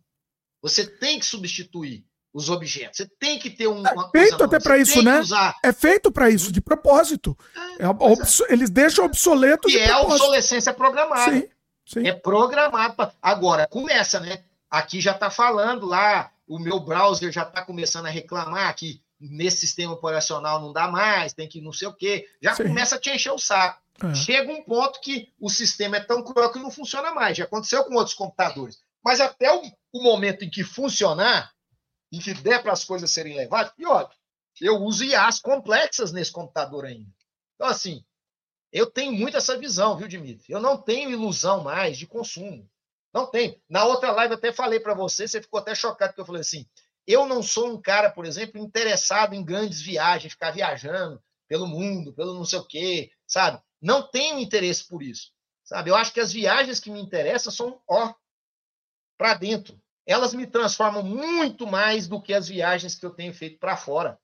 Você 0.61 0.87
tem 0.87 1.19
que 1.19 1.25
substituir 1.25 2.03
os 2.35 2.49
objetos. 2.49 2.97
Você 2.97 3.09
tem 3.17 3.39
que 3.39 3.49
ter 3.49 3.65
um, 3.65 3.81
é 3.87 3.93
feito 4.11 4.43
até 4.43 4.59
para 4.59 4.77
isso, 4.77 5.01
né? 5.01 5.21
Usar... 5.21 5.55
É 5.63 5.71
feito 5.71 6.11
para 6.11 6.29
isso, 6.29 6.51
de 6.51 6.59
propósito. 6.59 7.35
É, 7.79 7.85
é, 7.85 8.53
eles 8.53 8.69
deixam 8.69 9.05
obsoleto. 9.05 9.69
E 9.69 9.77
é 9.77 9.89
a 9.89 10.01
obsolescência 10.01 10.73
programada. 10.73 11.31
Sim, 11.31 11.47
sim. 11.85 12.05
É 12.05 12.11
programado. 12.11 12.93
Pra... 12.93 13.13
Agora, 13.21 13.65
começa, 13.67 14.19
né? 14.19 14.43
Aqui 14.69 14.99
já 14.99 15.11
está 15.11 15.29
falando 15.29 15.85
lá, 15.85 16.29
o 16.45 16.59
meu 16.59 16.77
browser 16.77 17.31
já 17.31 17.43
está 17.43 17.61
começando 17.61 18.07
a 18.07 18.09
reclamar 18.09 18.75
que 18.75 19.01
nesse 19.17 19.59
sistema 19.59 19.93
operacional 19.93 20.59
não 20.59 20.73
dá 20.73 20.89
mais, 20.89 21.31
tem 21.31 21.47
que 21.47 21.61
não 21.61 21.71
sei 21.71 21.87
o 21.87 21.93
quê. 21.93 22.27
Já 22.41 22.53
sim. 22.53 22.63
começa 22.63 22.97
a 22.97 22.99
te 22.99 23.11
encher 23.11 23.31
o 23.31 23.39
saco. 23.39 23.79
É. 24.03 24.13
Chega 24.13 24.51
um 24.51 24.61
ponto 24.61 24.99
que 24.99 25.29
o 25.39 25.49
sistema 25.49 25.95
é 25.95 26.01
tão 26.01 26.21
cruel 26.21 26.51
que 26.51 26.59
não 26.59 26.69
funciona 26.69 27.13
mais. 27.13 27.37
Já 27.37 27.45
aconteceu 27.45 27.85
com 27.85 27.95
outros 27.95 28.13
computadores. 28.13 28.77
Mas 29.01 29.21
até 29.21 29.53
o, 29.53 29.61
o 29.93 30.03
momento 30.03 30.43
em 30.43 30.49
que 30.49 30.65
funcionar, 30.65 31.54
em 32.15 32.19
que 32.19 32.33
der 32.33 32.61
para 32.61 32.71
as 32.71 32.83
coisas 32.83 33.11
serem 33.11 33.35
levadas, 33.35 33.73
e 33.77 33.85
olha, 33.85 34.09
eu 34.61 34.77
uso 34.77 35.03
IAs 35.03 35.39
complexas 35.39 36.11
nesse 36.11 36.31
computador 36.31 36.85
ainda. 36.85 37.11
Então, 37.55 37.67
assim, 37.67 38.03
eu 38.71 38.85
tenho 38.89 39.11
muito 39.13 39.37
essa 39.37 39.57
visão, 39.57 39.97
viu, 39.97 40.07
Dimitri? 40.07 40.51
Eu 40.51 40.61
não 40.61 40.77
tenho 40.77 41.11
ilusão 41.11 41.63
mais 41.63 41.97
de 41.97 42.07
consumo. 42.07 42.69
Não 43.13 43.25
tem. 43.25 43.61
Na 43.69 43.85
outra 43.85 44.11
live 44.11 44.33
eu 44.33 44.37
até 44.37 44.51
falei 44.51 44.79
para 44.79 44.93
você, 44.93 45.27
você 45.27 45.41
ficou 45.41 45.59
até 45.59 45.73
chocado 45.73 46.13
que 46.13 46.19
eu 46.19 46.25
falei 46.25 46.41
assim: 46.41 46.65
eu 47.07 47.25
não 47.25 47.41
sou 47.41 47.69
um 47.69 47.81
cara, 47.81 48.09
por 48.09 48.25
exemplo, 48.25 48.59
interessado 48.59 49.33
em 49.33 49.43
grandes 49.43 49.81
viagens, 49.81 50.33
ficar 50.33 50.51
viajando 50.51 51.21
pelo 51.47 51.67
mundo, 51.67 52.13
pelo 52.13 52.33
não 52.33 52.43
sei 52.43 52.59
o 52.59 52.65
quê, 52.65 53.11
sabe? 53.27 53.61
Não 53.81 54.09
tenho 54.09 54.39
interesse 54.39 54.87
por 54.87 55.03
isso, 55.03 55.31
sabe? 55.63 55.91
Eu 55.91 55.95
acho 55.95 56.11
que 56.11 56.19
as 56.19 56.33
viagens 56.33 56.79
que 56.79 56.89
me 56.89 56.99
interessam 56.99 57.51
são, 57.51 57.81
ó, 57.87 58.13
para 59.17 59.35
dentro. 59.35 59.79
Elas 60.05 60.33
me 60.33 60.45
transformam 60.45 61.03
muito 61.03 61.65
mais 61.65 62.07
do 62.07 62.21
que 62.21 62.33
as 62.33 62.47
viagens 62.47 62.95
que 62.95 63.05
eu 63.05 63.11
tenho 63.11 63.33
feito 63.33 63.59
para 63.59 63.75
fora. 63.75 64.19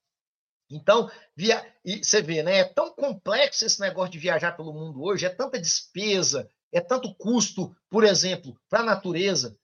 Então, 0.69 1.11
via... 1.35 1.65
e 1.83 2.03
você 2.03 2.21
vê, 2.21 2.41
né? 2.43 2.59
É 2.59 2.63
tão 2.63 2.93
complexo 2.93 3.65
esse 3.65 3.79
negócio 3.79 4.11
de 4.11 4.19
viajar 4.19 4.53
pelo 4.53 4.73
mundo 4.73 5.03
hoje, 5.03 5.25
é 5.25 5.29
tanta 5.29 5.59
despesa, 5.59 6.49
é 6.71 6.79
tanto 6.79 7.13
custo, 7.15 7.75
por 7.89 8.03
exemplo, 8.03 8.57
para 8.69 8.79
a 8.79 8.85
natureza. 8.85 9.57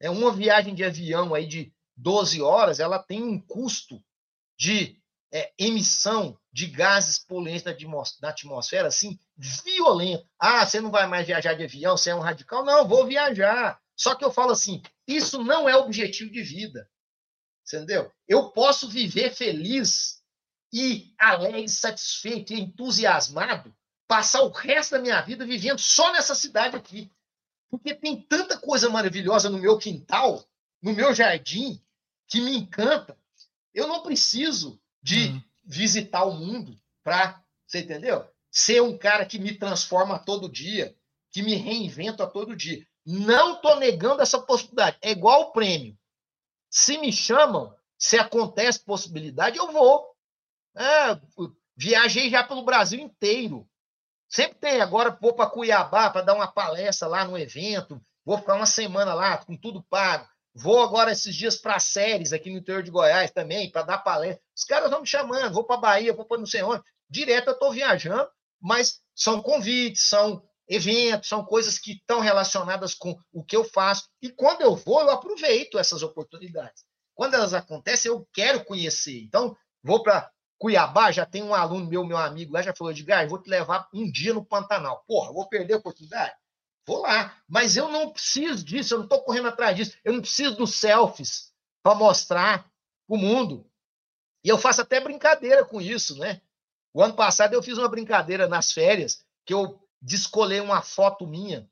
É 0.00 0.10
uma 0.10 0.32
viagem 0.32 0.74
de 0.74 0.84
avião 0.84 1.34
aí 1.34 1.46
de 1.46 1.72
12 1.96 2.40
horas, 2.40 2.80
ela 2.80 2.98
tem 2.98 3.22
um 3.22 3.40
custo 3.40 4.02
de 4.58 4.98
é, 5.32 5.52
emissão 5.58 6.38
de 6.52 6.66
gases 6.66 7.18
poluentes 7.18 7.64
na 8.20 8.30
atmosfera, 8.30 8.88
assim, 8.88 9.18
violento. 9.36 10.26
Ah, 10.38 10.64
você 10.64 10.80
não 10.80 10.90
vai 10.90 11.06
mais 11.06 11.26
viajar 11.26 11.54
de 11.54 11.64
avião, 11.64 11.96
você 11.96 12.10
é 12.10 12.14
um 12.14 12.20
radical? 12.20 12.64
Não, 12.64 12.86
vou 12.86 13.06
viajar. 13.06 13.80
Só 13.98 14.14
que 14.14 14.24
eu 14.24 14.30
falo 14.30 14.52
assim, 14.52 14.82
isso 15.06 15.42
não 15.42 15.68
é 15.68 15.76
objetivo 15.76 16.30
de 16.30 16.42
vida. 16.42 16.88
Entendeu? 17.66 18.10
Eu 18.26 18.50
posso 18.50 18.88
viver 18.88 19.34
feliz 19.34 20.22
e 20.72 21.12
alegre, 21.18 21.68
satisfeito 21.68 22.52
e 22.52 22.60
entusiasmado 22.60 23.74
passar 24.08 24.42
o 24.42 24.48
resto 24.48 24.92
da 24.92 24.98
minha 24.98 25.20
vida 25.20 25.44
vivendo 25.44 25.78
só 25.78 26.10
nessa 26.12 26.34
cidade 26.34 26.74
aqui. 26.74 27.12
Porque 27.70 27.94
tem 27.94 28.22
tanta 28.22 28.56
coisa 28.56 28.88
maravilhosa 28.88 29.50
no 29.50 29.58
meu 29.58 29.76
quintal, 29.76 30.42
no 30.80 30.94
meu 30.94 31.14
jardim, 31.14 31.78
que 32.26 32.40
me 32.40 32.56
encanta. 32.56 33.16
Eu 33.74 33.86
não 33.86 34.02
preciso 34.02 34.80
de 35.02 35.28
uhum. 35.28 35.42
visitar 35.62 36.24
o 36.24 36.32
mundo 36.32 36.80
para, 37.04 37.44
você 37.66 37.80
entendeu? 37.80 38.26
Ser 38.50 38.80
um 38.80 38.96
cara 38.96 39.26
que 39.26 39.38
me 39.38 39.54
transforma 39.54 40.18
todo 40.18 40.48
dia, 40.48 40.96
que 41.30 41.42
me 41.42 41.54
reinventa 41.54 42.24
a 42.24 42.26
todo 42.26 42.56
dia. 42.56 42.86
Não 43.10 43.54
estou 43.54 43.76
negando 43.76 44.20
essa 44.20 44.38
possibilidade. 44.38 44.98
É 45.00 45.12
igual 45.12 45.40
o 45.40 45.52
prêmio. 45.52 45.96
Se 46.68 46.98
me 46.98 47.10
chamam, 47.10 47.74
se 47.98 48.18
acontece 48.18 48.84
possibilidade, 48.84 49.56
eu 49.56 49.72
vou. 49.72 50.14
É, 50.76 51.18
viajei 51.74 52.28
já 52.28 52.44
pelo 52.44 52.66
Brasil 52.66 53.00
inteiro. 53.00 53.66
Sempre 54.28 54.58
tem. 54.58 54.82
Agora 54.82 55.16
vou 55.22 55.32
para 55.32 55.48
Cuiabá 55.48 56.10
para 56.10 56.20
dar 56.20 56.34
uma 56.34 56.52
palestra 56.52 57.08
lá 57.08 57.24
no 57.24 57.38
evento. 57.38 57.98
Vou 58.26 58.36
ficar 58.36 58.56
uma 58.56 58.66
semana 58.66 59.14
lá 59.14 59.38
com 59.38 59.56
tudo 59.56 59.82
pago. 59.84 60.28
Vou 60.54 60.82
agora 60.82 61.10
esses 61.10 61.34
dias 61.34 61.56
para 61.56 61.78
séries 61.78 62.34
aqui 62.34 62.50
no 62.50 62.58
interior 62.58 62.82
de 62.82 62.90
Goiás 62.90 63.30
também, 63.30 63.70
para 63.70 63.84
dar 63.84 63.98
palestra. 63.98 64.42
Os 64.54 64.64
caras 64.64 64.90
vão 64.90 65.00
me 65.00 65.06
chamando, 65.06 65.54
vou 65.54 65.64
para 65.64 65.78
Bahia, 65.78 66.12
vou 66.12 66.26
para 66.26 66.36
não 66.36 66.46
sei 66.46 66.62
onde. 66.62 66.82
Direto 67.08 67.48
eu 67.48 67.54
estou 67.54 67.72
viajando, 67.72 68.28
mas 68.60 69.00
são 69.14 69.40
convites, 69.40 70.08
são 70.08 70.46
eventos, 70.68 71.28
são 71.28 71.44
coisas 71.44 71.78
que 71.78 71.92
estão 71.92 72.20
relacionadas 72.20 72.94
com 72.94 73.18
o 73.32 73.42
que 73.42 73.56
eu 73.56 73.64
faço. 73.64 74.08
E 74.20 74.30
quando 74.30 74.60
eu 74.60 74.76
vou, 74.76 75.00
eu 75.00 75.10
aproveito 75.10 75.78
essas 75.78 76.02
oportunidades. 76.02 76.84
Quando 77.14 77.34
elas 77.34 77.54
acontecem, 77.54 78.10
eu 78.10 78.28
quero 78.32 78.64
conhecer. 78.64 79.22
Então, 79.22 79.56
vou 79.82 80.02
para 80.02 80.30
Cuiabá, 80.58 81.10
já 81.12 81.24
tem 81.24 81.42
um 81.42 81.54
aluno 81.54 81.86
meu, 81.86 82.04
meu 82.04 82.18
amigo 82.18 82.52
lá, 82.52 82.62
já 82.62 82.74
falou, 82.74 82.92
Edgar, 82.92 83.28
vou 83.28 83.40
te 83.40 83.48
levar 83.48 83.88
um 83.94 84.10
dia 84.10 84.34
no 84.34 84.44
Pantanal. 84.44 85.04
Porra, 85.06 85.32
vou 85.32 85.48
perder 85.48 85.74
a 85.74 85.78
oportunidade? 85.78 86.34
Vou 86.86 87.02
lá. 87.02 87.36
Mas 87.48 87.76
eu 87.76 87.88
não 87.88 88.10
preciso 88.10 88.64
disso, 88.64 88.94
eu 88.94 88.98
não 88.98 89.04
estou 89.04 89.22
correndo 89.22 89.48
atrás 89.48 89.76
disso. 89.76 89.96
Eu 90.04 90.12
não 90.12 90.20
preciso 90.20 90.56
dos 90.56 90.74
selfies 90.74 91.52
para 91.82 91.94
mostrar 91.94 92.70
o 93.06 93.16
mundo. 93.16 93.66
E 94.44 94.48
eu 94.48 94.58
faço 94.58 94.80
até 94.80 95.00
brincadeira 95.00 95.64
com 95.64 95.80
isso, 95.80 96.18
né? 96.18 96.40
O 96.92 97.02
ano 97.02 97.14
passado 97.14 97.52
eu 97.54 97.62
fiz 97.62 97.78
uma 97.78 97.88
brincadeira 97.88 98.48
nas 98.48 98.72
férias, 98.72 99.24
que 99.44 99.54
eu 99.54 99.80
descolei 100.00 100.60
uma 100.60 100.82
foto 100.82 101.26
minha 101.26 101.68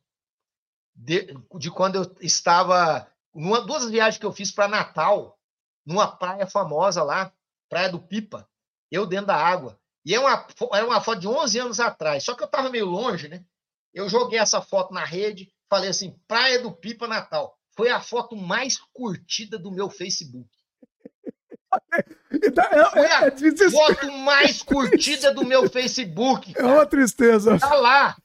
de, 0.94 1.34
de 1.58 1.70
quando 1.70 1.96
eu 1.96 2.16
estava. 2.20 3.10
Numa, 3.34 3.60
duas 3.60 3.90
viagens 3.90 4.18
que 4.18 4.24
eu 4.24 4.32
fiz 4.32 4.50
para 4.50 4.66
Natal, 4.66 5.38
numa 5.84 6.10
praia 6.10 6.46
famosa 6.46 7.02
lá, 7.02 7.32
Praia 7.68 7.90
do 7.90 8.00
Pipa 8.00 8.48
eu 8.90 9.06
dentro 9.06 9.26
da 9.26 9.36
água. 9.36 9.78
E 10.04 10.14
é 10.14 10.20
uma, 10.20 10.46
era 10.72 10.86
uma 10.86 11.00
foto 11.00 11.20
de 11.20 11.28
11 11.28 11.58
anos 11.58 11.80
atrás, 11.80 12.24
só 12.24 12.34
que 12.34 12.42
eu 12.42 12.46
estava 12.46 12.70
meio 12.70 12.86
longe, 12.86 13.28
né? 13.28 13.44
Eu 13.92 14.08
joguei 14.08 14.38
essa 14.38 14.60
foto 14.60 14.94
na 14.94 15.04
rede, 15.04 15.52
falei 15.68 15.90
assim: 15.90 16.18
Praia 16.28 16.62
do 16.62 16.72
Pipa 16.72 17.06
Natal. 17.06 17.58
Foi 17.76 17.90
a 17.90 18.00
foto 18.00 18.36
mais 18.36 18.78
curtida 18.92 19.58
do 19.58 19.70
meu 19.70 19.90
Facebook. 19.90 20.48
Foi 22.92 23.06
a 23.06 23.26
é 23.26 23.70
foto 23.70 24.12
mais 24.12 24.62
curtida 24.62 25.32
do 25.32 25.44
meu 25.44 25.68
Facebook. 25.68 26.52
Cara. 26.52 26.68
É 26.68 26.72
uma 26.72 26.86
tristeza. 26.86 27.58
Tá 27.58 27.74
lá. 27.74 28.16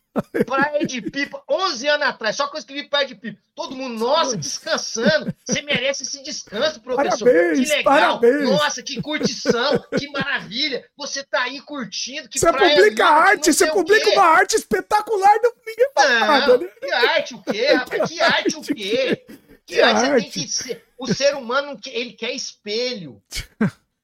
Praia 0.45 0.85
de 0.85 1.01
Pipa, 1.01 1.41
11 1.49 1.87
anos 1.87 2.07
atrás, 2.07 2.35
só 2.35 2.45
que 2.47 2.57
eu 2.57 2.59
escrevi 2.59 2.89
Praia 2.89 3.07
de 3.07 3.15
Pipa. 3.15 3.39
Todo 3.55 3.75
mundo, 3.75 3.97
nossa, 3.97 4.35
descansando. 4.35 5.33
Você 5.45 5.61
merece 5.61 6.03
esse 6.03 6.21
descanso, 6.21 6.81
professor. 6.81 7.25
Parabéns, 7.25 7.69
que 7.69 7.75
legal. 7.75 8.19
Parabéns. 8.19 8.49
Nossa, 8.49 8.83
que 8.83 9.01
curtição, 9.01 9.81
que 9.97 10.09
maravilha. 10.09 10.83
Você 10.97 11.23
tá 11.23 11.43
aí 11.43 11.61
curtindo. 11.61 12.27
Que 12.27 12.39
você 12.39 12.51
publica 12.51 12.89
linda, 12.89 13.05
arte, 13.05 13.53
você 13.53 13.67
publica 13.67 14.09
uma 14.09 14.25
arte 14.25 14.55
espetacular, 14.57 15.39
não, 15.41 15.53
ninguém 15.65 15.91
fala 15.95 16.19
não, 16.19 16.27
nada. 16.27 16.57
Né? 16.57 16.67
Que 16.67 16.91
arte 16.91 17.35
o 17.35 17.43
quê, 17.43 17.73
rapaz? 17.73 18.01
Que 18.11 18.21
arte 18.21 18.55
o 18.57 18.61
quê? 18.61 19.25
Que, 19.71 19.81
arte, 19.81 20.29
que. 20.29 20.81
O 20.97 21.07
ser 21.07 21.35
humano, 21.35 21.79
ele 21.87 22.13
quer 22.13 22.31
espelho. 22.31 23.21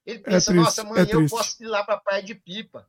Ele 0.06 0.20
é 0.26 0.32
pensa, 0.32 0.52
é 0.52 0.54
triste, 0.54 0.54
nossa, 0.54 0.82
amanhã 0.82 1.08
é 1.10 1.16
eu 1.16 1.28
posso 1.28 1.62
ir 1.62 1.68
lá 1.68 1.84
pra 1.84 1.98
Praia 1.98 2.24
de 2.24 2.34
Pipa. 2.34 2.88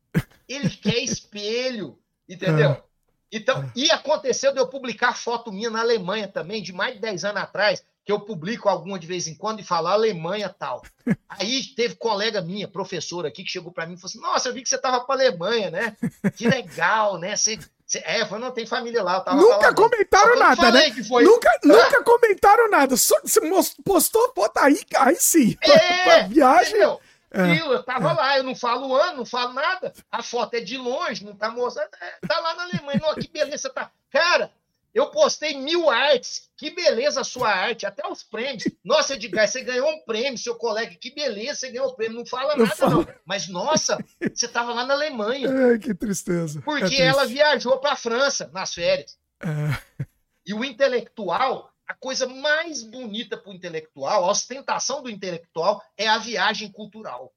Ele 0.49 0.71
quer 0.71 0.99
espelho, 1.03 1.99
entendeu? 2.29 2.71
É. 2.71 2.83
Então, 3.31 3.71
e 3.77 3.91
aconteceu 3.91 4.53
de 4.55 4.59
eu 4.59 4.69
publicar 4.69 5.15
foto 5.15 5.53
minha 5.53 5.69
na 5.69 5.81
Alemanha 5.81 6.27
também, 6.27 6.63
de 6.63 6.73
mais 6.73 6.95
de 6.95 7.01
10 7.01 7.27
anos 7.27 7.43
atrás, 7.43 7.85
que 8.03 8.11
eu 8.11 8.21
publico 8.21 8.71
alguma 8.71 8.99
de 8.99 9.07
vez 9.07 9.27
em 9.27 9.35
quando 9.35 9.61
e 9.61 9.65
falar 9.65 9.93
Alemanha 9.93 10.49
tal. 10.49 10.83
Aí 11.29 11.63
teve 11.77 11.95
colega 11.97 12.41
minha, 12.41 12.67
professora 12.67 13.29
aqui, 13.29 13.45
que 13.45 13.51
chegou 13.51 13.71
para 13.71 13.87
mim 13.87 13.95
e 13.95 13.97
falou 13.99 14.09
assim: 14.09 14.21
Nossa, 14.21 14.49
eu 14.49 14.55
vi 14.55 14.63
que 14.63 14.69
você 14.69 14.77
estava 14.77 15.05
para 15.05 15.17
Alemanha, 15.17 15.71
né? 15.71 15.97
Que 16.35 16.49
legal, 16.49 17.19
né? 17.19 17.37
Você... 17.37 17.59
É, 17.97 18.21
eu 18.21 18.39
não 18.39 18.51
tem 18.51 18.67
família 18.67 19.03
lá. 19.03 19.25
nunca 19.33 19.75
comentaram 19.75 20.39
nada, 20.39 20.71
né? 20.71 20.93
Nunca, 21.23 21.51
ah. 21.51 21.59
nunca 21.65 22.03
comentaram 22.03 22.69
nada. 22.69 22.97
Só, 22.99 23.19
você 23.23 23.41
postou 23.83 24.33
foto 24.35 24.59
aí, 24.59 24.79
aí 24.97 25.17
sim. 25.17 25.57
É, 25.63 26.25
viagem. 26.29 26.75
Entendeu? 26.75 27.01
É, 27.31 27.59
eu 27.61 27.83
tava 27.83 28.11
é. 28.11 28.15
lá, 28.15 28.39
eu 28.39 28.45
não 28.45 28.55
falo 28.55 28.95
ano, 28.95 29.19
não 29.19 29.27
falo 29.27 29.53
nada. 29.53 29.93
A 30.11 30.23
foto 30.23 30.55
é 30.55 30.61
de 30.61 30.77
longe, 30.77 31.25
não 31.25 31.35
tá 31.35 31.51
mostrando. 31.51 31.89
É, 32.01 32.27
tá 32.27 32.39
lá 32.41 32.55
na 32.55 32.63
Alemanha. 32.65 33.01
Não, 33.03 33.15
que 33.15 33.29
beleza 33.29 33.71
tá. 33.71 33.91
Cara, 34.11 34.51
eu 34.99 35.11
postei 35.11 35.57
mil 35.57 35.89
artes. 35.89 36.49
Que 36.57 36.71
beleza 36.71 37.21
a 37.21 37.25
sua 37.25 37.49
arte, 37.49 37.87
até 37.87 38.07
os 38.09 38.25
prêmios. 38.25 38.65
Nossa, 38.85 39.15
Edgar, 39.15 39.47
você 39.47 39.63
ganhou 39.63 39.89
um 39.89 40.05
prêmio, 40.05 40.37
seu 40.37 40.57
colega. 40.57 40.97
Que 41.01 41.15
beleza, 41.15 41.61
você 41.61 41.71
ganhou 41.71 41.93
um 41.93 41.95
prêmio. 41.95 42.19
Não 42.19 42.27
fala 42.27 42.57
nada, 42.57 42.91
não. 42.91 43.07
Mas, 43.25 43.49
nossa, 43.49 43.97
você 44.35 44.49
tava 44.49 44.75
lá 44.75 44.85
na 44.85 44.95
Alemanha. 44.95 45.49
É, 45.49 45.79
que 45.79 45.95
tristeza. 45.95 46.61
Porque 46.63 46.97
é 46.97 47.07
ela 47.07 47.25
viajou 47.27 47.79
para 47.79 47.93
a 47.93 47.97
França 47.97 48.51
nas 48.53 48.75
férias. 48.75 49.17
É. 49.41 50.05
E 50.45 50.53
o 50.53 50.65
intelectual, 50.65 51.73
a 51.87 51.95
coisa 51.95 52.27
mais 52.27 52.83
bonita 52.83 53.37
para 53.37 53.53
o 53.53 53.55
intelectual, 53.55 54.25
a 54.25 54.31
ostentação 54.31 55.01
do 55.01 55.11
intelectual, 55.11 55.81
é 55.97 56.09
a 56.09 56.19
viagem 56.19 56.73
cultural. 56.73 57.33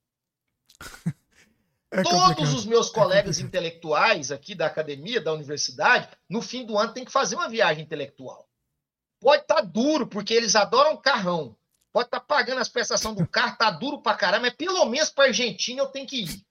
É 1.91 2.03
Todos 2.03 2.53
os 2.53 2.65
meus 2.65 2.89
é 2.89 2.93
colegas 2.93 3.39
é 3.39 3.43
intelectuais 3.43 4.31
aqui 4.31 4.55
da 4.55 4.65
academia, 4.65 5.19
da 5.19 5.33
universidade, 5.33 6.07
no 6.29 6.41
fim 6.41 6.65
do 6.65 6.77
ano 6.77 6.93
tem 6.93 7.03
que 7.03 7.11
fazer 7.11 7.35
uma 7.35 7.49
viagem 7.49 7.83
intelectual. 7.83 8.47
Pode 9.19 9.41
estar 9.41 9.55
tá 9.55 9.61
duro, 9.61 10.07
porque 10.07 10.33
eles 10.33 10.55
adoram 10.55 10.95
carrão. 10.95 11.55
Pode 11.91 12.07
estar 12.07 12.21
tá 12.21 12.25
pagando 12.25 12.61
as 12.61 12.69
prestações 12.69 13.17
do 13.17 13.27
carro, 13.27 13.57
tá 13.57 13.69
duro 13.69 14.01
pra 14.01 14.15
caramba, 14.15 14.43
mas 14.43 14.53
pelo 14.53 14.85
menos 14.85 15.09
para 15.09 15.25
Argentina 15.25 15.81
eu 15.81 15.87
tenho 15.87 16.07
que 16.07 16.23
ir 16.23 16.45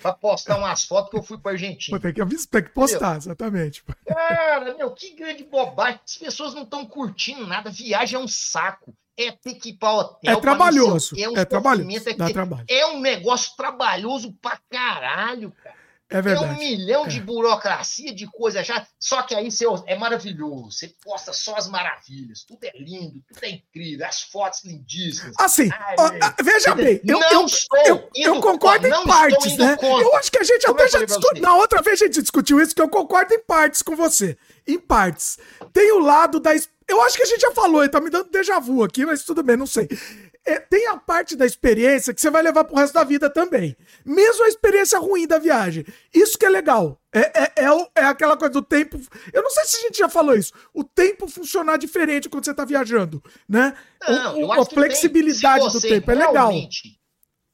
para 0.00 0.12
postar 0.12 0.56
umas 0.56 0.84
fotos 0.84 1.10
que 1.10 1.16
eu 1.16 1.22
fui 1.22 1.36
para 1.36 1.52
Argentina. 1.52 1.98
Pô, 1.98 2.00
tem, 2.00 2.14
que, 2.14 2.46
tem 2.46 2.62
que 2.62 2.70
postar, 2.70 3.16
exatamente. 3.16 3.82
Cara, 4.06 4.74
meu, 4.76 4.92
que 4.92 5.14
grande 5.14 5.42
bobagem. 5.44 6.00
As 6.04 6.16
pessoas 6.16 6.54
não 6.54 6.62
estão 6.62 6.86
curtindo 6.86 7.46
nada. 7.46 7.70
Viagem 7.70 8.16
é 8.16 8.22
um 8.22 8.28
saco. 8.28 8.94
É 9.22 9.32
ter 9.32 9.54
que 9.54 9.70
ir 9.70 9.72
para 9.74 9.92
hotel. 9.92 10.32
É 10.32 10.40
trabalhoso. 10.40 11.14
É, 11.18 11.28
um 11.28 11.36
é 11.36 11.44
trabalhoso. 11.44 11.90
É, 11.90 12.32
trabalho. 12.32 12.64
é 12.68 12.86
um 12.86 13.00
negócio 13.00 13.54
trabalhoso 13.56 14.32
pra 14.40 14.58
caralho, 14.70 15.52
cara. 15.62 15.80
É 16.10 16.20
verdade. 16.20 16.44
É 16.44 16.56
um 16.56 16.58
milhão 16.58 17.04
é. 17.06 17.08
de 17.08 17.20
burocracia, 17.20 18.12
de 18.12 18.26
coisa 18.26 18.64
já. 18.64 18.84
Só 18.98 19.22
que 19.22 19.32
aí 19.32 19.48
você, 19.48 19.64
é 19.86 19.96
maravilhoso. 19.96 20.72
Você 20.72 20.92
posta 21.04 21.32
só 21.32 21.54
as 21.54 21.68
maravilhas. 21.68 22.42
Tudo 22.42 22.64
é 22.64 22.72
lindo, 22.76 23.22
tudo 23.32 23.44
é 23.44 23.50
incrível. 23.50 24.04
As 24.04 24.22
fotos 24.22 24.64
lindíssimas. 24.64 25.34
Assim, 25.38 25.70
Ai, 25.72 25.94
ó, 25.98 26.42
veja 26.42 26.74
bem. 26.74 27.00
Eu, 27.06 27.20
não 27.20 27.30
eu, 27.30 27.46
estou 27.46 27.78
eu, 27.86 28.10
eu 28.16 28.40
concordo 28.40 28.88
em 28.88 29.06
partes, 29.06 29.56
né? 29.56 29.76
Contra. 29.76 30.04
Eu 30.04 30.16
acho 30.16 30.32
que 30.32 30.38
a 30.38 30.42
gente 30.42 30.66
Como 30.66 30.80
até 30.80 30.88
já 30.88 31.04
discutiu. 31.04 31.42
Na 31.42 31.54
outra 31.54 31.80
vez 31.80 32.02
a 32.02 32.06
gente 32.06 32.20
discutiu 32.20 32.60
isso, 32.60 32.74
que 32.74 32.82
eu 32.82 32.88
concordo 32.88 33.32
em 33.32 33.40
partes 33.44 33.80
com 33.80 33.94
você. 33.94 34.36
Em 34.66 34.80
partes. 34.80 35.38
Tem 35.72 35.92
o 35.92 36.00
lado 36.00 36.40
da 36.40 36.50
eu 36.90 37.00
acho 37.02 37.16
que 37.16 37.22
a 37.22 37.26
gente 37.26 37.40
já 37.40 37.52
falou, 37.52 37.82
ele 37.82 37.90
tá 37.90 38.00
me 38.00 38.10
dando 38.10 38.30
déjà 38.30 38.58
vu 38.58 38.82
aqui, 38.82 39.06
mas 39.06 39.24
tudo 39.24 39.42
bem, 39.42 39.56
não 39.56 39.66
sei. 39.66 39.88
É, 40.44 40.58
tem 40.58 40.86
a 40.88 40.96
parte 40.96 41.36
da 41.36 41.44
experiência 41.44 42.14
que 42.14 42.20
você 42.20 42.30
vai 42.30 42.42
levar 42.42 42.64
pro 42.64 42.76
resto 42.76 42.94
da 42.94 43.04
vida 43.04 43.28
também. 43.28 43.76
Mesmo 44.04 44.44
a 44.44 44.48
experiência 44.48 44.98
ruim 44.98 45.26
da 45.26 45.38
viagem. 45.38 45.84
Isso 46.14 46.38
que 46.38 46.46
é 46.46 46.48
legal. 46.48 47.00
É, 47.12 47.42
é, 47.42 47.52
é, 47.56 47.90
é, 47.96 48.04
aquela 48.04 48.36
coisa 48.36 48.54
do 48.54 48.62
tempo. 48.62 48.98
Eu 49.32 49.42
não 49.42 49.50
sei 49.50 49.64
se 49.64 49.76
a 49.76 49.80
gente 49.80 49.98
já 49.98 50.08
falou 50.08 50.34
isso. 50.34 50.52
O 50.72 50.82
tempo 50.82 51.28
funcionar 51.28 51.76
diferente 51.76 52.28
quando 52.28 52.44
você 52.44 52.54
tá 52.54 52.64
viajando, 52.64 53.22
né? 53.48 53.76
Não, 54.08 54.40
o, 54.44 54.52
a 54.52 54.64
flexibilidade 54.64 55.70
do 55.72 55.80
tempo 55.80 56.10
é 56.10 56.14
legal. 56.14 56.52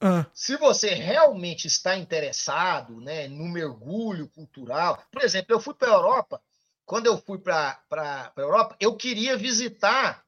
Ah. 0.01 0.27
Se 0.33 0.57
você 0.57 0.91
realmente 0.91 1.67
está 1.67 1.97
interessado 1.97 3.01
né, 3.01 3.29
no 3.29 3.49
mergulho 3.49 4.29
cultural, 4.29 5.03
por 5.11 5.23
exemplo, 5.23 5.55
eu 5.55 5.61
fui 5.61 5.75
para 5.75 5.89
a 5.89 5.95
Europa, 5.95 6.41
quando 6.87 7.07
eu 7.07 7.19
fui 7.19 7.39
para 7.39 7.79
a 7.91 8.33
Europa, 8.37 8.77
eu 8.79 8.95
queria 8.95 9.37
visitar 9.37 10.25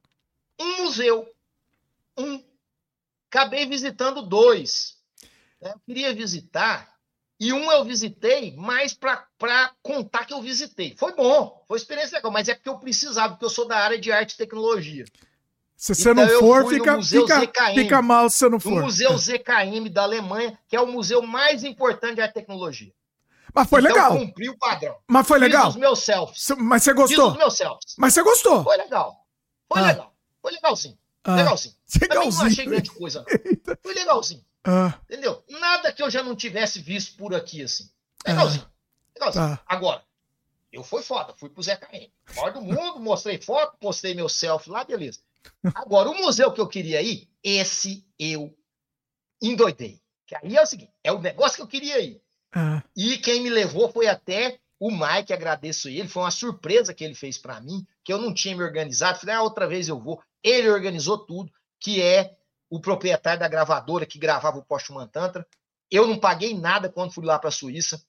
um 0.59 0.83
museu. 0.83 1.27
Um. 2.17 2.43
Acabei 3.31 3.65
visitando 3.65 4.21
dois. 4.21 4.97
Né, 5.61 5.71
eu 5.73 5.79
queria 5.85 6.13
visitar, 6.13 6.93
e 7.39 7.53
um 7.53 7.71
eu 7.71 7.85
visitei 7.85 8.53
mais 8.57 8.93
para 8.93 9.71
contar 9.81 10.25
que 10.25 10.33
eu 10.33 10.41
visitei. 10.41 10.95
Foi 10.97 11.15
bom, 11.15 11.63
foi 11.67 11.77
experiência 11.77 12.17
legal, 12.17 12.31
mas 12.31 12.49
é 12.49 12.53
porque 12.53 12.69
eu 12.69 12.77
precisava, 12.77 13.33
porque 13.33 13.45
eu 13.45 13.49
sou 13.49 13.65
da 13.65 13.77
área 13.77 13.97
de 13.97 14.11
arte 14.11 14.33
e 14.33 14.37
tecnologia. 14.37 15.05
Se 15.77 15.95
você 15.95 16.11
então, 16.11 16.25
não 16.25 16.39
for, 16.39 16.67
fica, 16.67 17.01
fica, 17.01 17.73
fica, 17.73 18.01
mal 18.01 18.29
se 18.29 18.37
você 18.37 18.49
não 18.49 18.59
for. 18.59 18.71
No 18.71 18.81
Museu 18.81 19.17
ZKM 19.17 19.89
da 19.89 20.03
Alemanha, 20.03 20.59
que 20.67 20.75
é 20.75 20.81
o 20.81 20.87
museu 20.87 21.21
mais 21.21 21.63
importante 21.63 22.15
de 22.15 22.21
arte 22.21 22.31
e 22.31 22.33
tecnologia. 22.33 22.91
Mas 23.53 23.69
foi 23.69 23.81
então, 23.81 23.93
legal. 23.93 24.17
cumpri 24.17 24.49
o 24.49 24.57
padrão. 24.57 24.97
Mas 25.07 25.27
foi 25.27 25.39
legal. 25.39 25.65
Fiz 25.65 25.75
os 25.75 25.79
meus 25.79 25.99
selfies. 25.99 26.47
Mas 26.57 26.83
você 26.83 26.93
gostou? 26.93 27.25
Fiz 27.25 27.33
os 27.33 27.37
meus 27.37 27.57
selfies. 27.57 27.95
Mas 27.97 28.13
você 28.13 28.23
gostou? 28.23 28.63
Foi 28.63 28.77
legal. 28.77 29.25
Foi 29.71 29.81
ah. 29.81 29.85
legal. 29.87 30.15
Foi 30.41 30.51
legalzinho. 30.51 30.97
Ah. 31.23 31.35
Legalzinho. 31.35 31.75
Legalzinho. 32.01 32.31
Também 32.31 32.39
não 32.39 32.45
achei 32.47 32.65
grande 32.65 32.91
coisa. 32.91 33.25
Não. 33.67 33.77
Foi 33.81 33.93
legalzinho. 33.93 34.45
Ah. 34.63 34.99
Entendeu? 35.03 35.43
Nada 35.49 35.91
que 35.91 36.03
eu 36.03 36.09
já 36.09 36.23
não 36.23 36.35
tivesse 36.35 36.79
visto 36.79 37.17
por 37.17 37.33
aqui, 37.33 37.63
assim. 37.63 37.89
Legalzinho. 38.25 38.65
Ah. 38.65 38.71
Legalzinho. 39.15 39.45
Ah. 39.45 39.59
Agora, 39.65 40.03
eu 40.71 40.83
fui 40.83 41.01
foda. 41.01 41.33
Fui 41.37 41.49
pro 41.49 41.63
ZKM. 41.63 42.11
Maior 42.35 42.53
do 42.53 42.61
mundo, 42.61 42.99
mostrei 42.99 43.41
foto, 43.41 43.77
postei 43.79 44.13
meu 44.13 44.29
selfie 44.29 44.69
lá, 44.69 44.83
beleza. 44.83 45.19
Agora, 45.75 46.09
o 46.09 46.15
museu 46.15 46.51
que 46.51 46.61
eu 46.61 46.67
queria 46.67 47.01
ir, 47.01 47.29
esse 47.43 48.05
eu 48.17 48.55
endoidei. 49.41 50.01
Que 50.25 50.35
aí 50.35 50.55
é 50.55 50.61
o 50.61 50.65
seguinte, 50.65 50.93
é 51.03 51.11
o 51.11 51.19
negócio 51.19 51.55
que 51.55 51.61
eu 51.63 51.67
queria 51.67 51.99
ir. 51.99 52.21
Ah. 52.53 52.83
E 52.95 53.17
quem 53.17 53.41
me 53.41 53.49
levou 53.49 53.91
foi 53.91 54.07
até 54.07 54.59
o 54.79 54.91
Mike, 54.91 55.33
agradeço 55.33 55.89
ele, 55.89 56.07
foi 56.07 56.23
uma 56.23 56.31
surpresa 56.31 56.93
que 56.93 57.03
ele 57.03 57.13
fez 57.13 57.37
para 57.37 57.59
mim, 57.59 57.85
que 58.03 58.13
eu 58.13 58.17
não 58.17 58.33
tinha 58.33 58.55
me 58.55 58.63
organizado. 58.63 59.19
Falei, 59.19 59.35
ah, 59.35 59.41
outra 59.41 59.67
vez 59.67 59.87
eu 59.87 59.99
vou. 59.99 60.21
Ele 60.41 60.69
organizou 60.69 61.17
tudo, 61.17 61.51
que 61.79 62.01
é 62.01 62.37
o 62.69 62.79
proprietário 62.79 63.39
da 63.39 63.47
gravadora 63.47 64.05
que 64.05 64.17
gravava 64.17 64.57
o 64.57 64.65
Postman 64.65 65.07
Tantra. 65.07 65.45
Eu 65.91 66.07
não 66.07 66.17
paguei 66.17 66.57
nada 66.57 66.89
quando 66.89 67.13
fui 67.13 67.25
lá 67.25 67.37
para 67.37 67.49
a 67.49 67.51
Suíça. 67.51 68.01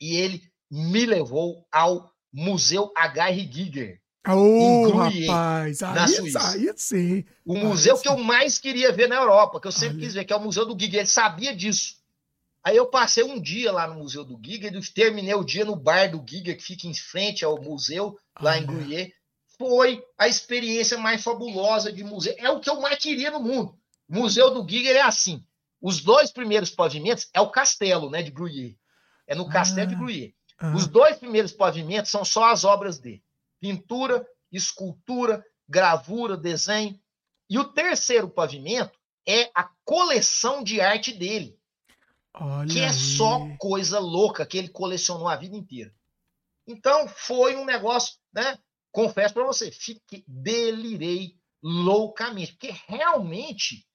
E 0.00 0.16
ele 0.16 0.42
me 0.70 1.06
levou 1.06 1.66
ao 1.72 2.12
Museu 2.32 2.92
H.R. 2.94 3.50
Giger, 3.50 4.00
Oh, 4.28 4.90
rapaz, 4.90 5.82
aí, 5.84 6.34
aí 6.36 6.72
sim. 6.76 7.24
O 7.44 7.56
museu 7.56 7.94
aí, 7.94 8.02
que 8.02 8.08
eu 8.08 8.18
mais 8.18 8.58
queria 8.58 8.90
ver 8.90 9.08
na 9.08 9.14
Europa, 9.14 9.60
que 9.60 9.68
eu 9.68 9.72
sempre 9.72 9.98
Olha. 9.98 10.04
quis 10.04 10.14
ver, 10.14 10.24
que 10.24 10.32
é 10.32 10.36
o 10.36 10.42
Museu 10.42 10.66
do 10.66 10.76
Giga. 10.78 10.98
Ele 10.98 11.06
sabia 11.06 11.54
disso. 11.54 11.94
Aí 12.66 12.76
eu 12.76 12.88
passei 12.88 13.22
um 13.22 13.40
dia 13.40 13.70
lá 13.70 13.86
no 13.86 13.94
Museu 13.94 14.24
do 14.24 14.36
Giga 14.44 14.66
e 14.66 14.82
terminei 14.92 15.32
o 15.34 15.44
dia 15.44 15.64
no 15.64 15.76
bar 15.76 16.10
do 16.10 16.20
Giga, 16.28 16.52
que 16.52 16.64
fica 16.64 16.88
em 16.88 16.94
frente 16.94 17.44
ao 17.44 17.62
museu, 17.62 18.18
lá 18.40 18.50
Olha. 18.50 18.58
em 18.58 18.66
Gruyère. 18.66 19.12
Foi 19.56 20.02
a 20.18 20.26
experiência 20.26 20.98
mais 20.98 21.22
fabulosa 21.22 21.92
de 21.92 22.02
museu. 22.02 22.34
É 22.38 22.50
o 22.50 22.58
que 22.58 22.68
eu 22.68 22.80
mais 22.80 22.98
queria 22.98 23.30
no 23.30 23.38
mundo. 23.38 23.78
O 24.08 24.16
Museu 24.16 24.52
do 24.52 24.68
Giga 24.68 24.90
é 24.90 25.00
assim. 25.00 25.46
Os 25.80 26.00
dois 26.00 26.32
primeiros 26.32 26.68
pavimentos 26.68 27.28
é 27.32 27.40
o 27.40 27.52
castelo, 27.52 28.10
né, 28.10 28.20
de 28.20 28.32
Gruyère. 28.32 28.76
É 29.28 29.36
no 29.36 29.48
castelo 29.48 29.86
ah, 29.86 29.94
de 29.94 29.94
Gruyère. 29.94 30.34
Ah. 30.58 30.74
Os 30.74 30.88
dois 30.88 31.18
primeiros 31.18 31.52
pavimentos 31.52 32.10
são 32.10 32.24
só 32.24 32.50
as 32.50 32.64
obras 32.64 32.98
dele 32.98 33.22
pintura, 33.60 34.26
escultura, 34.50 35.44
gravura, 35.68 36.36
desenho. 36.36 36.98
E 37.48 37.60
o 37.60 37.64
terceiro 37.64 38.28
pavimento 38.28 38.98
é 39.24 39.50
a 39.54 39.70
coleção 39.84 40.64
de 40.64 40.80
arte 40.80 41.12
dele. 41.12 41.56
Olha 42.38 42.68
que 42.68 42.80
é 42.80 42.88
aí. 42.88 42.94
só 42.94 43.48
coisa 43.58 43.98
louca 43.98 44.44
que 44.44 44.58
ele 44.58 44.68
colecionou 44.68 45.28
a 45.28 45.36
vida 45.36 45.56
inteira. 45.56 45.94
Então 46.66 47.08
foi 47.08 47.56
um 47.56 47.64
negócio, 47.64 48.16
né? 48.32 48.58
Confesso 48.92 49.34
para 49.34 49.44
você, 49.44 49.70
fiquei, 49.70 50.24
delirei 50.26 51.36
loucamente, 51.62 52.52
porque 52.52 52.74
realmente 52.86 53.86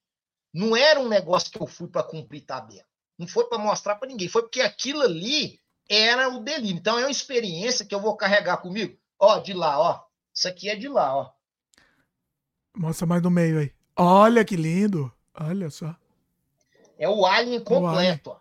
não 0.54 0.76
era 0.76 1.00
um 1.00 1.08
negócio 1.08 1.52
que 1.52 1.62
eu 1.62 1.68
fui 1.68 1.88
para 1.88 2.04
cumprir 2.04 2.42
tabela. 2.42 2.86
Não 3.18 3.28
foi 3.28 3.48
para 3.48 3.58
mostrar 3.58 3.96
para 3.96 4.08
ninguém, 4.08 4.28
foi 4.28 4.42
porque 4.42 4.62
aquilo 4.62 5.02
ali 5.02 5.60
era 5.90 6.30
o 6.30 6.40
delírio. 6.40 6.78
Então 6.78 6.98
é 6.98 7.04
uma 7.04 7.12
experiência 7.12 7.86
que 7.86 7.94
eu 7.94 8.00
vou 8.00 8.16
carregar 8.16 8.58
comigo 8.58 9.02
Ó, 9.24 9.38
de 9.38 9.54
lá, 9.54 9.80
ó. 9.80 10.04
Isso 10.34 10.48
aqui 10.48 10.68
é 10.68 10.76
de 10.76 10.88
lá, 10.88 11.16
ó. 11.16 11.32
Mostra 12.76 13.06
mais 13.06 13.22
no 13.22 13.30
meio 13.30 13.60
aí. 13.60 13.72
Olha 13.96 14.44
que 14.44 14.56
lindo. 14.56 15.14
Olha 15.36 15.70
só. 15.70 15.96
É 17.02 17.10
o 17.10 17.26
alien 17.26 17.60
completo, 17.64 17.82
o 17.84 17.98
alien. 17.98 18.22
ó. 18.28 18.38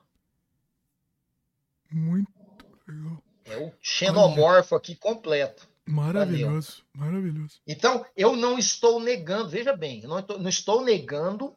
Muito 1.91 2.31
legal. 2.87 3.23
É 3.47 3.57
o 3.57 3.73
xenomorfo 3.81 4.75
aqui 4.75 4.95
completo. 4.95 5.67
Maravilhoso, 5.87 6.85
Valeu. 6.95 7.13
maravilhoso. 7.13 7.59
Então, 7.67 8.05
eu 8.15 8.37
não 8.37 8.59
estou 8.59 9.01
negando, 9.01 9.49
veja 9.49 9.75
bem, 9.75 10.03
eu 10.03 10.11
não 10.11 10.19
estou, 10.19 10.39
não 10.39 10.51
estou 10.51 10.85
negando 10.85 11.57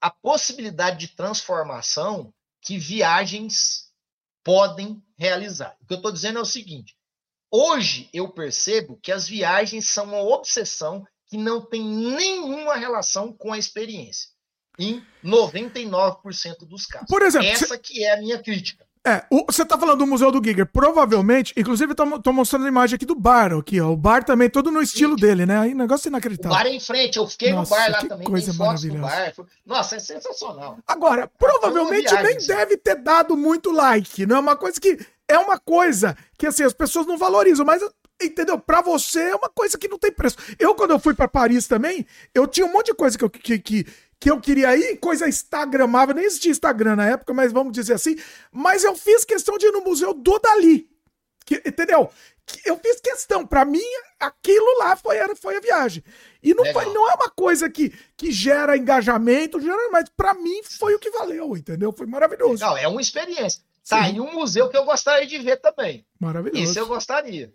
a 0.00 0.10
possibilidade 0.10 0.98
de 0.98 1.08
transformação 1.08 2.32
que 2.60 2.78
viagens 2.78 3.92
podem 4.44 5.02
realizar. 5.16 5.76
O 5.82 5.86
que 5.86 5.94
eu 5.94 5.96
estou 5.96 6.12
dizendo 6.12 6.38
é 6.38 6.42
o 6.42 6.46
seguinte: 6.46 6.96
Hoje 7.50 8.08
eu 8.12 8.28
percebo 8.28 8.96
que 9.02 9.10
as 9.10 9.26
viagens 9.26 9.88
são 9.88 10.04
uma 10.04 10.22
obsessão 10.22 11.04
que 11.26 11.36
não 11.36 11.60
tem 11.60 11.82
nenhuma 11.84 12.76
relação 12.76 13.32
com 13.32 13.52
a 13.52 13.58
experiência. 13.58 14.30
Em 14.78 15.02
99% 15.24 16.66
dos 16.68 16.86
casos. 16.86 17.08
Por 17.08 17.22
exemplo, 17.22 17.48
essa 17.48 17.66
cê... 17.66 17.78
que 17.78 18.04
é 18.04 18.14
a 18.14 18.16
minha 18.18 18.38
crítica. 18.38 18.86
É, 19.06 19.24
o, 19.30 19.46
você 19.46 19.64
tá 19.64 19.78
falando 19.78 20.00
do 20.00 20.06
Museu 20.06 20.30
do 20.30 20.42
Giger, 20.44 20.66
provavelmente, 20.66 21.54
inclusive 21.56 21.94
tô, 21.94 22.20
tô, 22.20 22.32
mostrando 22.32 22.66
a 22.66 22.68
imagem 22.68 22.96
aqui 22.96 23.06
do 23.06 23.14
bar 23.14 23.54
aqui, 23.54 23.80
ó. 23.80 23.90
O 23.90 23.96
bar 23.96 24.22
também 24.22 24.50
todo 24.50 24.70
no 24.70 24.82
estilo 24.82 25.14
Sim. 25.18 25.20
dele, 25.20 25.46
né? 25.46 25.58
Aí 25.58 25.74
negócio 25.74 26.08
inacreditável. 26.08 26.54
O 26.54 26.58
bar 26.58 26.66
é 26.66 26.74
em 26.74 26.80
frente, 26.80 27.16
eu 27.16 27.26
fiquei 27.26 27.52
Nossa, 27.52 27.74
no 27.74 27.80
bar 27.80 27.90
lá 27.90 28.04
também, 28.06 28.26
coisa 28.26 28.50
tem 28.50 28.58
maravilhosa. 28.58 29.34
Nossa, 29.64 29.96
é 29.96 29.98
sensacional. 29.98 30.78
Agora, 30.86 31.26
provavelmente 31.38 32.12
nem 32.22 32.36
deve 32.36 32.76
ter 32.76 32.96
dado 32.96 33.36
muito 33.36 33.72
like, 33.72 34.26
não 34.26 34.36
é 34.36 34.40
uma 34.40 34.56
coisa 34.56 34.78
que 34.80 34.98
é 35.26 35.38
uma 35.38 35.58
coisa 35.58 36.16
que 36.36 36.46
assim 36.46 36.64
as 36.64 36.72
pessoas 36.72 37.06
não 37.06 37.16
valorizam, 37.16 37.64
mas 37.64 37.82
entendeu? 38.20 38.58
Para 38.58 38.82
você 38.82 39.20
é 39.20 39.36
uma 39.36 39.48
coisa 39.48 39.78
que 39.78 39.88
não 39.88 39.98
tem 39.98 40.10
preço. 40.10 40.36
Eu 40.58 40.74
quando 40.74 40.90
eu 40.90 40.98
fui 40.98 41.14
para 41.14 41.28
Paris 41.28 41.66
também, 41.66 42.04
eu 42.34 42.46
tinha 42.46 42.66
um 42.66 42.72
monte 42.72 42.86
de 42.86 42.94
coisa 42.94 43.16
que 43.16 43.24
eu, 43.24 43.30
que, 43.30 43.58
que, 43.58 43.86
que 44.20 44.30
eu 44.30 44.40
queria 44.40 44.76
ir, 44.76 44.96
coisa 44.96 45.28
instagramável, 45.28 46.14
nem 46.14 46.24
existia 46.24 46.50
Instagram 46.50 46.96
na 46.96 47.08
época, 47.08 47.32
mas 47.32 47.52
vamos 47.52 47.72
dizer 47.72 47.94
assim, 47.94 48.16
mas 48.50 48.82
eu 48.82 48.94
fiz 48.96 49.24
questão 49.24 49.56
de 49.56 49.66
ir 49.66 49.72
no 49.72 49.82
museu 49.82 50.12
do 50.12 50.38
Dali. 50.38 50.88
Que, 51.44 51.62
entendeu? 51.64 52.10
Eu 52.64 52.78
fiz 52.78 53.00
questão, 53.00 53.46
para 53.46 53.64
mim, 53.64 53.84
aquilo 54.18 54.78
lá 54.78 54.96
foi, 54.96 55.16
era, 55.16 55.36
foi 55.36 55.56
a 55.56 55.60
viagem. 55.60 56.02
E 56.42 56.54
não, 56.54 56.64
foi, 56.72 56.86
não 56.86 57.10
é 57.10 57.14
uma 57.14 57.30
coisa 57.30 57.68
que, 57.68 57.92
que 58.16 58.32
gera 58.32 58.76
engajamento, 58.76 59.60
gera, 59.60 59.88
mas 59.90 60.08
para 60.16 60.34
mim 60.34 60.62
foi 60.62 60.94
o 60.94 60.98
que 60.98 61.10
valeu, 61.10 61.56
entendeu? 61.56 61.92
Foi 61.92 62.06
maravilhoso. 62.06 62.64
Não, 62.64 62.76
é 62.76 62.88
uma 62.88 63.00
experiência. 63.00 63.62
Tá 63.88 64.02
aí 64.02 64.20
um 64.20 64.32
museu 64.34 64.68
que 64.68 64.76
eu 64.76 64.84
gostaria 64.84 65.26
de 65.26 65.38
ver 65.38 65.56
também. 65.58 66.04
Maravilhoso. 66.20 66.62
Isso 66.62 66.78
eu 66.78 66.86
gostaria. 66.86 67.50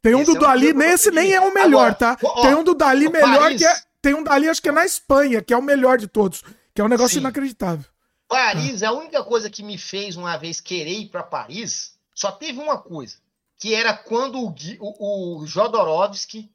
Tem 0.00 0.14
um 0.14 0.22
Esse 0.22 0.32
do 0.32 0.36
é 0.36 0.40
Dali, 0.40 0.72
nesse 0.72 1.10
nem 1.10 1.32
é 1.32 1.40
o 1.40 1.52
melhor, 1.52 1.90
Agora, 1.90 1.94
tá? 1.94 2.18
Ó, 2.22 2.42
tem 2.42 2.54
um 2.54 2.62
do 2.62 2.74
Dali 2.74 3.08
melhor 3.10 3.40
Paris, 3.40 3.60
que 3.60 3.66
é. 3.66 3.87
Tem 4.02 4.14
um 4.14 4.22
Dali, 4.22 4.48
acho 4.48 4.62
que 4.62 4.68
é 4.68 4.72
na 4.72 4.84
Espanha, 4.84 5.42
que 5.42 5.52
é 5.52 5.56
o 5.56 5.62
melhor 5.62 5.98
de 5.98 6.06
todos. 6.06 6.42
Que 6.74 6.80
é 6.80 6.84
um 6.84 6.88
negócio 6.88 7.14
sim. 7.14 7.20
inacreditável. 7.20 7.84
Paris, 8.28 8.82
ah. 8.82 8.90
a 8.90 8.92
única 8.92 9.22
coisa 9.24 9.50
que 9.50 9.62
me 9.62 9.76
fez 9.78 10.16
uma 10.16 10.36
vez 10.36 10.60
querer 10.60 10.92
ir 10.92 11.08
para 11.08 11.22
Paris, 11.22 11.98
só 12.14 12.30
teve 12.30 12.58
uma 12.58 12.78
coisa. 12.78 13.16
Que 13.58 13.74
era 13.74 13.96
quando 13.96 14.38
o, 14.38 14.54
o, 14.78 15.40
o 15.40 15.46
Jodorowsky 15.46 16.50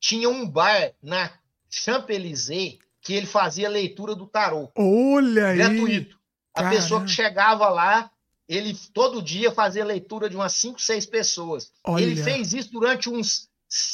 tinha 0.00 0.28
um 0.30 0.48
bar 0.48 0.92
na 1.02 1.30
Champs-Élysées 1.68 2.78
que 3.02 3.12
ele 3.12 3.26
fazia 3.26 3.68
leitura 3.68 4.14
do 4.14 4.26
tarô. 4.26 4.70
Olha 4.74 5.54
gratuito. 5.54 5.56
aí! 5.56 5.58
Gratuito. 5.58 6.18
A 6.54 6.62
Caramba. 6.62 6.76
pessoa 6.76 7.04
que 7.04 7.10
chegava 7.10 7.68
lá 7.68 8.10
ele 8.48 8.74
todo 8.94 9.20
dia 9.20 9.52
fazia 9.52 9.84
leitura 9.84 10.28
de 10.30 10.34
umas 10.34 10.54
5, 10.54 10.80
6 10.80 11.06
pessoas. 11.06 11.70
Olha. 11.84 12.02
Ele 12.02 12.16
fez 12.16 12.54
isso 12.54 12.72
durante 12.72 13.10
uns 13.10 13.48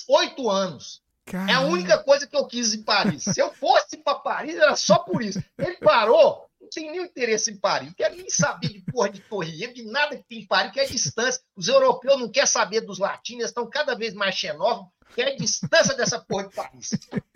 oito 0.08 0.48
anos. 0.48 1.02
Caramba. 1.24 1.50
É 1.50 1.54
a 1.54 1.60
única 1.60 1.98
coisa 1.98 2.26
que 2.26 2.36
eu 2.36 2.46
quis 2.46 2.74
em 2.74 2.82
Paris. 2.82 3.24
Se 3.24 3.40
eu 3.40 3.52
fosse 3.54 3.96
para 3.96 4.18
Paris, 4.18 4.56
era 4.56 4.76
só 4.76 4.98
por 4.98 5.22
isso. 5.22 5.42
Ele 5.58 5.76
parou, 5.76 6.46
tenho 6.74 6.90
nenhum 6.90 7.04
interesse 7.04 7.50
em 7.50 7.56
Paris. 7.56 7.88
Não 7.88 7.94
quero 7.94 8.16
nem 8.16 8.28
saber 8.28 8.68
de 8.68 8.80
porra 8.80 9.08
de 9.08 9.20
Torre 9.20 9.72
de 9.72 9.84
nada 9.84 10.16
que 10.16 10.24
tem 10.24 10.40
em 10.40 10.46
Paris, 10.46 10.72
que 10.72 10.80
é 10.80 10.86
distância. 10.86 11.40
Os 11.56 11.68
europeus 11.68 12.20
não 12.20 12.28
querem 12.28 12.46
saber 12.46 12.80
dos 12.80 12.98
latinos, 12.98 13.46
estão 13.46 13.68
cada 13.68 13.94
vez 13.94 14.12
mais 14.12 14.34
xenófobos, 14.34 14.92
que 15.14 15.22
é 15.22 15.34
distância 15.36 15.94
dessa 15.94 16.18
porra 16.18 16.48
de 16.48 16.54
Paris. 16.54 16.90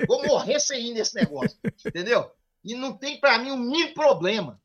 Vou 0.07 0.27
morrer 0.27 0.59
sem 0.61 0.89
ir 0.89 0.95
nesse 0.95 1.15
negócio, 1.15 1.57
entendeu? 1.87 2.31
E 2.69 2.75
não 2.75 2.93
tem, 2.93 3.19
para 3.19 3.39
mim, 3.39 3.51
um 3.51 3.57
mínimo 3.57 3.95
problema. 3.95 4.61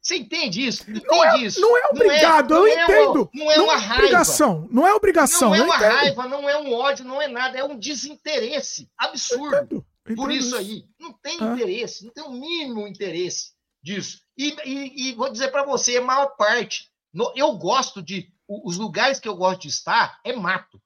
Você 0.00 0.18
entende 0.18 0.64
isso? 0.64 0.88
Entende 0.88 1.04
não 1.04 1.24
é, 1.24 1.38
isso? 1.38 1.60
Não 1.60 1.76
é 1.76 1.88
obrigado, 1.90 2.50
não 2.50 2.64
é, 2.64 2.70
eu 2.70 2.76
não 2.76 2.84
entendo. 2.84 3.30
É, 3.34 3.38
não 3.38 3.50
é 3.50 3.56
não 3.56 3.64
uma 3.64 3.74
é 3.74 3.94
obrigação, 3.96 4.52
raiva. 4.52 4.68
Não 4.70 4.86
é 4.86 4.94
obrigação. 4.94 5.48
Não 5.50 5.56
é 5.56 5.62
uma 5.62 5.76
raiva, 5.76 6.28
não 6.28 6.48
é 6.48 6.56
um 6.56 6.72
ódio, 6.72 7.04
não 7.04 7.20
é 7.20 7.26
nada. 7.26 7.58
É 7.58 7.64
um 7.64 7.76
desinteresse 7.76 8.88
absurdo. 8.96 9.56
Eu 9.56 9.62
entendo, 9.64 9.86
eu 10.06 10.14
por 10.14 10.30
isso, 10.30 10.46
isso 10.46 10.56
aí. 10.58 10.84
Não 10.96 11.12
tem 11.12 11.38
ah. 11.40 11.54
interesse, 11.54 12.04
não 12.04 12.12
tem 12.12 12.22
o 12.22 12.28
um 12.28 12.40
mínimo 12.40 12.86
interesse 12.86 13.50
disso. 13.82 14.20
E, 14.38 14.54
e, 14.64 15.08
e 15.08 15.14
vou 15.14 15.28
dizer 15.28 15.50
para 15.50 15.64
você, 15.64 15.96
a 15.96 16.02
maior 16.02 16.36
parte. 16.36 16.88
No, 17.12 17.32
eu 17.34 17.52
gosto 17.58 18.00
de. 18.00 18.32
Os 18.46 18.76
lugares 18.76 19.18
que 19.18 19.28
eu 19.28 19.34
gosto 19.34 19.62
de 19.62 19.68
estar 19.68 20.20
é 20.24 20.32
mato. 20.36 20.80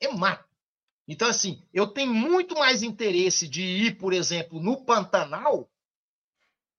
É 0.00 0.08
mato. 0.08 0.48
Então, 1.06 1.28
assim, 1.28 1.62
eu 1.70 1.86
tenho 1.86 2.14
muito 2.14 2.54
mais 2.54 2.82
interesse 2.82 3.46
de 3.46 3.60
ir, 3.60 3.98
por 3.98 4.14
exemplo, 4.14 4.58
no 4.58 4.86
Pantanal 4.86 5.68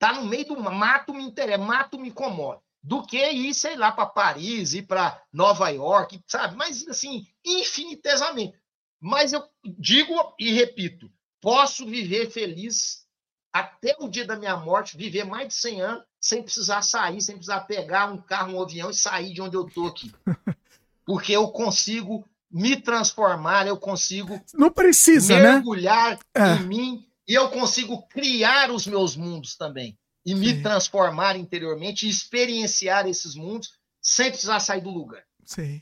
Tá 0.03 0.11
no 0.11 0.25
meio 0.25 0.45
do 0.45 0.59
mato 0.59 1.13
me 1.13 1.23
interessa, 1.23 1.57
mato 1.57 1.97
me 1.97 2.09
incomoda. 2.09 2.59
Do 2.83 3.07
que 3.07 3.25
ir, 3.25 3.53
sei 3.53 3.77
lá, 3.77 3.89
para 3.89 4.05
Paris, 4.05 4.73
ir 4.73 4.81
para 4.81 5.17
Nova 5.31 5.69
York, 5.69 6.21
sabe? 6.27 6.57
Mas, 6.57 6.85
assim, 6.89 7.25
infinitesamente. 7.45 8.59
Mas 8.99 9.31
eu 9.31 9.41
digo 9.63 10.13
e 10.37 10.51
repito, 10.51 11.09
posso 11.39 11.85
viver 11.85 12.29
feliz 12.29 13.05
até 13.53 13.95
o 13.97 14.09
dia 14.09 14.27
da 14.27 14.35
minha 14.35 14.57
morte, 14.57 14.97
viver 14.97 15.23
mais 15.23 15.47
de 15.47 15.53
100 15.53 15.81
anos, 15.81 16.03
sem 16.19 16.43
precisar 16.43 16.81
sair, 16.81 17.21
sem 17.21 17.35
precisar 17.35 17.61
pegar 17.61 18.11
um 18.11 18.21
carro, 18.21 18.55
um 18.55 18.61
avião 18.61 18.89
e 18.89 18.93
sair 18.93 19.33
de 19.33 19.41
onde 19.41 19.55
eu 19.55 19.65
estou 19.65 19.87
aqui. 19.87 20.11
Porque 21.05 21.31
eu 21.31 21.47
consigo 21.47 22.27
me 22.51 22.75
transformar, 22.75 23.67
eu 23.67 23.77
consigo 23.77 24.37
não 24.53 24.69
precisa, 24.69 25.37
né? 25.37 25.53
mergulhar 25.53 26.19
né? 26.35 26.57
em 26.57 26.67
mim 26.67 27.12
e 27.27 27.33
eu 27.33 27.49
consigo 27.49 28.07
criar 28.07 28.71
os 28.71 28.85
meus 28.85 29.15
mundos 29.15 29.55
também 29.55 29.97
e 30.25 30.33
me 30.33 30.55
Sim. 30.55 30.61
transformar 30.61 31.35
interiormente 31.35 32.05
e 32.05 32.09
experienciar 32.09 33.07
esses 33.07 33.35
mundos 33.35 33.73
sem 34.01 34.29
precisar 34.29 34.59
sair 34.59 34.81
do 34.81 34.89
lugar. 34.89 35.23
Sim. 35.45 35.81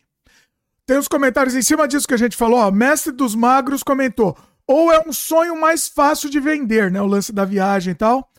Tem 0.85 0.97
uns 0.97 1.07
comentários 1.07 1.55
em 1.55 1.61
cima 1.61 1.87
disso 1.87 2.07
que 2.07 2.13
a 2.13 2.17
gente 2.17 2.35
falou, 2.35 2.59
ó, 2.59 2.71
Mestre 2.71 3.11
dos 3.11 3.35
Magros 3.35 3.83
comentou, 3.83 4.37
ou 4.67 4.91
é 4.91 4.99
um 5.07 5.13
sonho 5.13 5.59
mais 5.59 5.87
fácil 5.87 6.29
de 6.29 6.39
vender, 6.39 6.91
né, 6.91 7.01
o 7.01 7.05
lance 7.05 7.31
da 7.31 7.45
viagem 7.45 7.91
e 7.91 7.95
tal. 7.95 8.31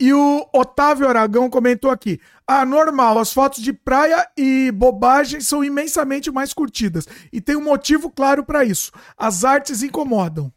E 0.00 0.12
o 0.12 0.48
Otávio 0.54 1.08
Aragão 1.08 1.50
comentou 1.50 1.90
aqui: 1.90 2.20
ah, 2.46 2.64
normal, 2.64 3.18
as 3.18 3.32
fotos 3.32 3.62
de 3.62 3.72
praia 3.72 4.28
e 4.36 4.70
bobagem 4.70 5.40
são 5.40 5.64
imensamente 5.64 6.30
mais 6.30 6.52
curtidas. 6.52 7.06
E 7.32 7.40
tem 7.40 7.56
um 7.56 7.64
motivo 7.64 8.08
claro 8.08 8.44
para 8.44 8.64
isso: 8.64 8.92
as 9.16 9.44
artes 9.44 9.82
incomodam. 9.82 10.52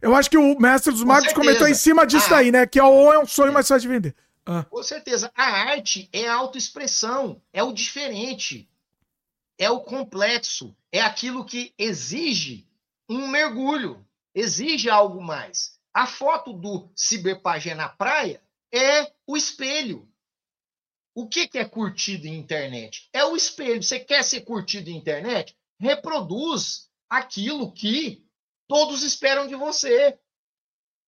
Eu 0.00 0.14
acho 0.14 0.30
que 0.30 0.36
o 0.36 0.58
mestre 0.58 0.92
dos 0.92 1.02
magos 1.02 1.32
comentou 1.32 1.66
em 1.66 1.74
cima 1.74 2.06
disso 2.06 2.34
ah, 2.34 2.42
né? 2.42 2.66
Que 2.66 2.78
é 2.78 2.84
ou 2.84 3.12
é 3.12 3.18
um 3.18 3.26
sonho, 3.26 3.52
mais 3.52 3.66
fácil 3.66 3.88
de 3.88 3.94
vender. 3.94 4.14
Ah. 4.44 4.64
Com 4.64 4.82
certeza. 4.82 5.30
A 5.34 5.44
arte 5.44 6.08
é 6.12 6.28
a 6.28 6.34
autoexpressão, 6.34 7.42
é 7.52 7.62
o 7.62 7.72
diferente, 7.72 8.68
é 9.58 9.70
o 9.70 9.80
complexo, 9.80 10.76
é 10.92 11.00
aquilo 11.00 11.44
que 11.44 11.74
exige 11.78 12.68
um 13.08 13.28
mergulho, 13.28 14.04
exige 14.34 14.90
algo 14.90 15.20
mais. 15.22 15.78
A 15.92 16.06
foto 16.06 16.52
do 16.52 16.90
ciberpagé 16.94 17.74
na 17.74 17.88
praia 17.88 18.40
é 18.72 19.10
o 19.26 19.36
espelho. 19.36 20.08
O 21.14 21.26
que, 21.26 21.48
que 21.48 21.58
é 21.58 21.64
curtido 21.64 22.26
em 22.26 22.36
internet? 22.38 23.08
É 23.12 23.24
o 23.24 23.34
espelho. 23.34 23.82
Você 23.82 23.98
quer 23.98 24.22
ser 24.22 24.42
curtido 24.42 24.90
em 24.90 24.96
internet? 24.96 25.56
Reproduz 25.80 26.90
aquilo 27.08 27.72
que 27.72 28.25
Todos 28.68 29.02
esperam 29.02 29.46
de 29.46 29.54
você. 29.54 30.18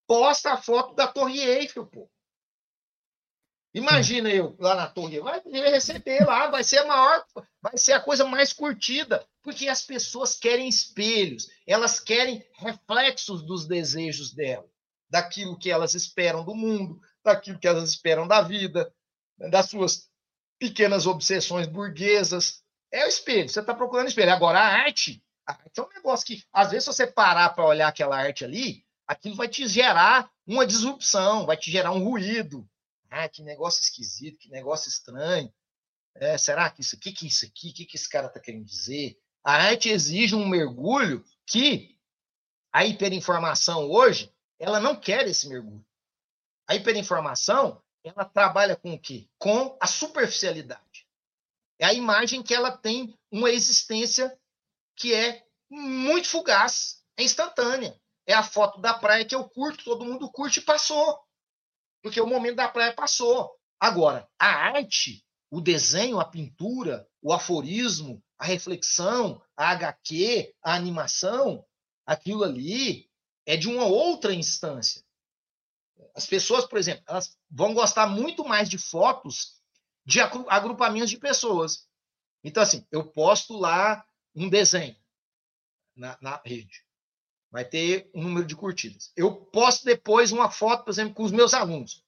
Posta 0.07 0.53
a 0.53 0.57
foto 0.57 0.95
da 0.95 1.07
Torre 1.07 1.39
Eiffel, 1.39 1.85
pô. 1.85 2.09
Imagina 3.73 4.29
eu 4.29 4.55
lá 4.59 4.73
na 4.73 4.87
torre, 4.87 5.19
vai 5.19 5.41
receber 5.45 6.25
lá, 6.25 6.49
vai 6.49 6.63
ser 6.63 6.79
a 6.79 6.87
maior, 6.87 7.23
vai 7.61 7.77
ser 7.77 7.93
a 7.93 7.99
coisa 7.99 8.25
mais 8.25 8.51
curtida, 8.51 9.23
porque 9.43 9.67
as 9.67 9.83
pessoas 9.83 10.35
querem 10.35 10.67
espelhos, 10.67 11.47
elas 11.67 11.99
querem 11.99 12.43
reflexos 12.53 13.45
dos 13.45 13.67
desejos 13.67 14.33
dela, 14.33 14.67
daquilo 15.07 15.57
que 15.57 15.69
elas 15.69 15.93
esperam 15.93 16.43
do 16.43 16.55
mundo, 16.55 16.99
daquilo 17.23 17.59
que 17.59 17.67
elas 17.67 17.87
esperam 17.89 18.27
da 18.27 18.41
vida, 18.41 18.91
das 19.51 19.69
suas 19.69 20.09
pequenas 20.57 21.05
obsessões 21.05 21.67
burguesas. 21.67 22.63
É 22.91 23.05
o 23.05 23.07
espelho, 23.07 23.47
você 23.47 23.59
está 23.59 23.73
procurando 23.73 24.07
espelho. 24.07 24.33
Agora, 24.33 24.59
a 24.59 24.83
arte, 24.83 25.23
arte 25.51 25.79
é 25.79 25.83
um 25.83 25.89
negócio 25.89 26.25
que, 26.25 26.43
às 26.51 26.71
vezes, 26.71 26.85
se 26.85 26.93
você 26.93 27.07
parar 27.07 27.49
para 27.49 27.65
olhar 27.65 27.87
aquela 27.87 28.17
arte 28.17 28.43
ali, 28.43 28.85
aquilo 29.07 29.35
vai 29.35 29.47
te 29.47 29.67
gerar 29.67 30.31
uma 30.45 30.65
disrupção, 30.65 31.45
vai 31.45 31.57
te 31.57 31.71
gerar 31.71 31.91
um 31.91 32.03
ruído. 32.03 32.67
Ah, 33.09 33.27
que 33.27 33.41
negócio 33.41 33.81
esquisito, 33.81 34.37
que 34.37 34.49
negócio 34.49 34.87
estranho. 34.87 35.51
É, 36.15 36.37
será 36.37 36.69
que 36.69 36.81
isso 36.81 36.95
aqui, 36.95 37.11
que 37.11 37.27
isso 37.27 37.45
aqui, 37.45 37.69
o 37.69 37.73
que, 37.73 37.85
que 37.85 37.95
esse 37.95 38.09
cara 38.09 38.27
está 38.27 38.39
querendo 38.39 38.65
dizer? 38.65 39.19
A 39.43 39.53
arte 39.53 39.89
exige 39.89 40.35
um 40.35 40.47
mergulho 40.47 41.25
que 41.45 41.97
a 42.71 42.85
hiperinformação 42.85 43.89
hoje, 43.89 44.31
ela 44.59 44.79
não 44.79 44.95
quer 44.95 45.27
esse 45.27 45.47
mergulho. 45.47 45.85
A 46.67 46.75
hiperinformação, 46.75 47.81
ela 48.03 48.25
trabalha 48.25 48.75
com 48.75 48.93
o 48.93 48.99
quê? 48.99 49.27
Com 49.39 49.75
a 49.81 49.87
superficialidade. 49.87 51.07
É 51.79 51.85
a 51.85 51.93
imagem 51.93 52.43
que 52.43 52.53
ela 52.53 52.71
tem 52.71 53.17
uma 53.31 53.49
existência 53.49 54.37
que 54.99 55.13
é 55.13 55.43
muito 55.69 56.27
fugaz, 56.27 57.01
é 57.17 57.23
instantânea. 57.23 57.99
É 58.27 58.33
a 58.33 58.43
foto 58.43 58.79
da 58.79 58.93
praia 58.93 59.25
que 59.25 59.33
eu 59.33 59.49
curto, 59.49 59.83
todo 59.83 60.05
mundo 60.05 60.31
curte 60.31 60.59
e 60.59 60.63
passou. 60.63 61.19
Porque 62.03 62.21
o 62.21 62.27
momento 62.27 62.57
da 62.57 62.67
praia 62.67 62.93
passou. 62.93 63.51
Agora, 63.79 64.29
a 64.37 64.45
arte, 64.45 65.25
o 65.49 65.61
desenho, 65.61 66.19
a 66.19 66.25
pintura, 66.25 67.07
o 67.21 67.33
aforismo, 67.33 68.21
a 68.37 68.45
reflexão, 68.45 69.41
a 69.55 69.69
HQ, 69.71 70.53
a 70.61 70.75
animação, 70.75 71.65
aquilo 72.05 72.43
ali 72.43 73.09
é 73.45 73.57
de 73.57 73.67
uma 73.67 73.85
outra 73.85 74.33
instância. 74.33 75.03
As 76.13 76.25
pessoas, 76.25 76.65
por 76.65 76.77
exemplo, 76.77 77.03
elas 77.07 77.37
vão 77.49 77.73
gostar 77.73 78.05
muito 78.07 78.43
mais 78.45 78.69
de 78.69 78.77
fotos 78.77 79.59
de 80.05 80.19
agrupamentos 80.19 81.09
de 81.09 81.17
pessoas. 81.17 81.87
Então, 82.43 82.63
assim, 82.63 82.85
eu 82.91 83.05
posto 83.05 83.57
lá 83.57 84.05
um 84.39 84.49
desenho 84.49 84.95
na, 85.95 86.17
na 86.21 86.41
rede. 86.45 86.85
Vai 87.51 87.65
ter 87.65 88.09
um 88.13 88.23
número 88.23 88.45
de 88.45 88.55
curtidas. 88.55 89.11
Eu 89.15 89.35
posto 89.35 89.83
depois 89.83 90.31
uma 90.31 90.49
foto, 90.49 90.85
por 90.85 90.91
exemplo, 90.91 91.13
com 91.13 91.23
os 91.23 91.31
meus 91.31 91.53
alunos. 91.53 92.05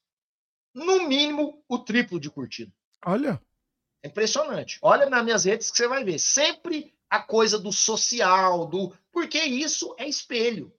No 0.72 1.06
mínimo, 1.06 1.62
o 1.68 1.78
triplo 1.78 2.18
de 2.18 2.30
curtida. 2.30 2.72
Olha. 3.04 3.40
É 4.02 4.08
impressionante. 4.08 4.78
Olha 4.80 5.10
nas 5.10 5.24
minhas 5.24 5.44
redes 5.44 5.70
que 5.70 5.76
você 5.76 5.86
vai 5.86 6.04
ver. 6.04 6.18
Sempre 6.18 6.94
a 7.10 7.20
coisa 7.20 7.58
do 7.58 7.72
social, 7.72 8.66
do. 8.66 8.96
Porque 9.12 9.38
isso 9.38 9.94
é 9.98 10.08
espelho. 10.08 10.72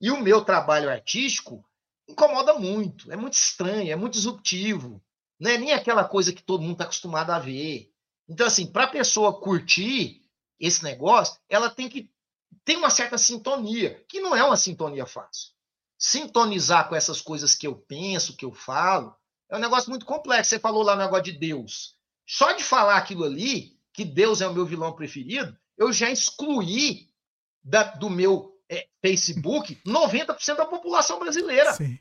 E 0.00 0.10
o 0.10 0.20
meu 0.20 0.44
trabalho 0.44 0.88
artístico 0.88 1.64
incomoda 2.08 2.54
muito. 2.54 3.12
É 3.12 3.16
muito 3.16 3.34
estranho, 3.34 3.92
é 3.92 3.96
muito 3.96 4.14
disruptivo. 4.14 5.02
Não 5.38 5.50
é 5.50 5.58
nem 5.58 5.72
aquela 5.72 6.04
coisa 6.04 6.32
que 6.32 6.42
todo 6.42 6.62
mundo 6.62 6.72
está 6.72 6.84
acostumado 6.84 7.30
a 7.30 7.38
ver. 7.38 7.92
Então, 8.28 8.46
assim, 8.46 8.66
para 8.66 8.84
a 8.84 8.90
pessoa 8.90 9.40
curtir, 9.40 10.21
esse 10.62 10.84
negócio, 10.84 11.40
ela 11.48 11.68
tem 11.68 11.88
que 11.88 12.08
ter 12.64 12.76
uma 12.76 12.88
certa 12.88 13.18
sintonia, 13.18 14.00
que 14.08 14.20
não 14.20 14.36
é 14.36 14.44
uma 14.44 14.56
sintonia 14.56 15.04
fácil. 15.04 15.50
Sintonizar 15.98 16.88
com 16.88 16.94
essas 16.94 17.20
coisas 17.20 17.54
que 17.54 17.66
eu 17.66 17.74
penso, 17.74 18.36
que 18.36 18.44
eu 18.44 18.52
falo, 18.52 19.14
é 19.50 19.56
um 19.56 19.60
negócio 19.60 19.90
muito 19.90 20.06
complexo. 20.06 20.50
Você 20.50 20.60
falou 20.60 20.84
lá 20.84 20.94
no 20.94 21.02
negócio 21.02 21.24
de 21.24 21.32
Deus. 21.32 21.96
Só 22.24 22.52
de 22.52 22.62
falar 22.62 22.96
aquilo 22.96 23.24
ali, 23.24 23.76
que 23.92 24.04
Deus 24.04 24.40
é 24.40 24.46
o 24.46 24.54
meu 24.54 24.64
vilão 24.64 24.92
preferido, 24.92 25.56
eu 25.76 25.92
já 25.92 26.08
excluí 26.10 27.08
da, 27.62 27.82
do 27.82 28.08
meu 28.08 28.56
é, 28.68 28.86
Facebook 29.00 29.80
90% 29.84 30.56
da 30.56 30.64
população 30.64 31.18
brasileira. 31.18 31.72
Sim. 31.72 31.98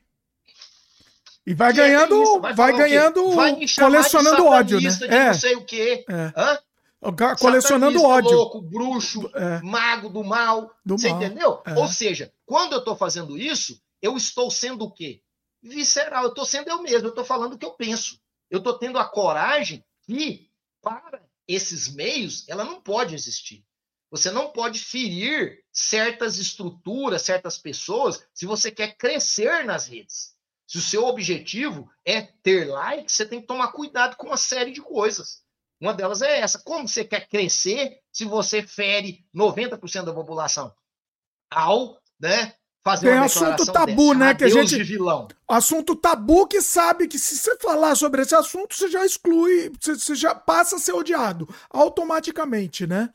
E 1.46 1.56
vai 1.56 1.74
que 1.74 1.80
ganhando, 1.80 2.22
é 2.22 2.40
vai, 2.40 2.54
vai 2.54 2.78
ganhando, 2.78 3.32
vai 3.32 3.56
colecionando 3.76 4.46
ódio, 4.46 4.80
né? 4.80 4.90
De 4.90 5.06
é. 5.06 5.26
não 5.26 5.34
sei 5.34 5.56
o 5.56 5.66
quê. 5.66 6.06
É. 6.08 6.32
Hã? 6.36 6.60
Colecionando 7.40 8.02
ódio. 8.04 8.32
louco, 8.32 8.62
bruxo, 8.62 9.30
é. 9.34 9.62
mago 9.62 10.10
do 10.10 10.24
mal. 10.24 10.72
Do 10.86 10.98
você 10.98 11.10
mal. 11.10 11.22
entendeu? 11.22 11.62
É. 11.66 11.74
Ou 11.74 11.88
seja, 11.88 12.32
quando 12.46 12.74
eu 12.74 12.80
estou 12.80 12.96
fazendo 12.96 13.38
isso, 13.38 13.82
eu 14.02 14.16
estou 14.16 14.52
sendo 14.52 14.86
o 14.86 14.92
quê? 14.92 15.22
Visceral. 15.64 16.24
Eu 16.24 16.30
estou 16.30 16.46
sendo 16.46 16.70
eu 16.70 16.82
mesmo. 16.82 17.08
Eu 17.08 17.10
estou 17.10 17.26
falando 17.26 17.54
o 17.54 17.58
que 17.58 17.66
eu 17.66 17.72
penso. 17.72 18.20
Eu 18.50 18.60
estou 18.60 18.78
tendo 18.78 19.00
a 19.00 19.06
coragem 19.06 19.84
que, 20.04 20.50
para 20.82 21.22
esses 21.48 21.94
meios, 21.94 22.48
ela 22.48 22.64
não 22.64 22.80
pode 22.80 23.16
existir. 23.16 23.66
Você 24.12 24.30
não 24.30 24.52
pode 24.52 24.78
ferir 24.80 25.64
certas 25.72 26.38
estruturas, 26.38 27.22
certas 27.22 27.58
pessoas, 27.58 28.28
se 28.34 28.46
você 28.46 28.70
quer 28.70 28.98
crescer 28.98 29.64
nas 29.64 29.88
redes. 29.88 30.36
Se 30.68 30.78
o 30.78 30.82
seu 30.82 31.06
objetivo 31.06 31.90
é 32.06 32.22
ter 32.22 32.66
likes, 32.66 33.16
você 33.16 33.26
tem 33.26 33.42
que 33.42 33.48
tomar 33.48 33.72
cuidado 33.72 34.16
com 34.18 34.28
uma 34.28 34.38
série 34.38 34.72
de 34.72 34.82
coisas. 34.82 35.44
Uma 35.82 35.96
delas 35.96 36.22
é 36.22 36.40
essa. 36.40 36.60
Como 36.60 36.88
você 36.88 37.04
quer 37.04 37.28
crescer 37.28 37.98
se 38.14 38.24
você 38.24 38.62
fere 38.62 39.26
90% 39.36 40.06
da 40.06 40.14
população? 40.14 40.72
Ao 41.50 42.00
né, 42.20 42.54
fazer 42.84 43.10
Tem 43.10 43.18
assunto 43.18 43.66
tabu, 43.66 44.14
dessa, 44.14 44.20
né? 44.20 44.36
Que 44.36 44.44
a 44.44 44.50
gente. 44.50 44.84
Vilão. 44.84 45.28
Assunto 45.48 45.96
tabu 45.96 46.46
que 46.46 46.62
sabe 46.62 47.08
que 47.08 47.18
se 47.18 47.36
você 47.36 47.58
falar 47.58 47.96
sobre 47.96 48.22
esse 48.22 48.36
assunto, 48.36 48.76
você 48.76 48.90
já 48.90 49.04
exclui, 49.04 49.72
você, 49.82 50.14
já 50.14 50.36
passa 50.36 50.76
a 50.76 50.80
ser 50.80 50.94
odiado 50.94 51.50
automaticamente, 51.72 52.86
né? 52.86 53.10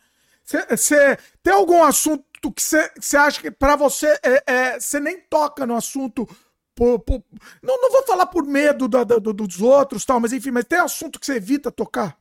Você 0.45 1.19
tem 1.43 1.53
algum 1.53 1.83
assunto 1.83 2.25
que 2.53 2.63
você 2.63 3.17
acha 3.17 3.41
que 3.41 3.51
para 3.51 3.77
você 3.77 4.07
é, 4.23 4.43
é, 4.47 4.81
você 4.81 5.01
nem 5.01 5.21
toca 5.21 5.67
no 5.67 5.75
assunto 5.75 6.29
por, 6.75 7.01
por, 7.01 7.25
não, 7.63 7.81
não 7.81 7.91
vou 7.91 8.05
falar 8.05 8.27
por 8.27 8.45
medo 8.45 8.87
da, 8.87 9.03
da, 9.03 9.19
dos 9.19 9.61
outros, 9.61 10.05
tal, 10.05 10.21
mas 10.21 10.33
enfim, 10.33 10.51
mas 10.51 10.65
tem 10.65 10.79
assunto 10.79 11.19
que 11.19 11.27
você 11.27 11.37
evita 11.37 11.73
tocar? 11.73 12.17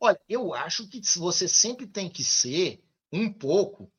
Olha, 0.00 0.20
eu 0.28 0.54
acho 0.54 0.86
que 0.86 1.00
você 1.16 1.48
sempre 1.48 1.86
tem 1.86 2.08
que 2.08 2.22
ser 2.22 2.82
um 3.12 3.32
pouco 3.32 3.90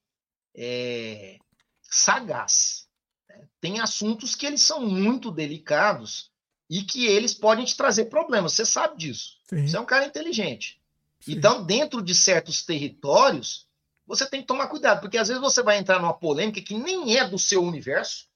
é, 0.56 1.38
sagaz. 1.82 2.88
Né? 3.28 3.48
Tem 3.60 3.80
assuntos 3.80 4.36
que 4.36 4.46
eles 4.46 4.62
são 4.62 4.82
muito 4.82 5.32
delicados 5.32 6.32
e 6.70 6.84
que 6.84 7.06
eles 7.06 7.34
podem 7.34 7.66
te 7.66 7.76
trazer 7.76 8.06
problemas. 8.06 8.54
Você 8.54 8.66
sabe 8.66 8.98
disso. 8.98 9.38
Sim. 9.50 9.68
Você 9.68 9.76
é 9.76 9.80
um 9.80 9.86
cara 9.86 10.06
inteligente. 10.06 10.80
Sim. 11.20 11.34
Então, 11.34 11.66
dentro 11.66 12.02
de 12.02 12.16
certos 12.16 12.64
territórios, 12.64 13.68
você 14.06 14.26
tem 14.26 14.42
que 14.42 14.48
tomar 14.48 14.68
cuidado, 14.68 15.02
porque 15.02 15.18
às 15.18 15.28
vezes 15.28 15.42
você 15.42 15.62
vai 15.62 15.78
entrar 15.78 16.00
numa 16.00 16.14
polêmica 16.14 16.62
que 16.62 16.76
nem 16.76 17.18
é 17.18 17.28
do 17.28 17.38
seu 17.38 17.64
universo, 17.64 18.28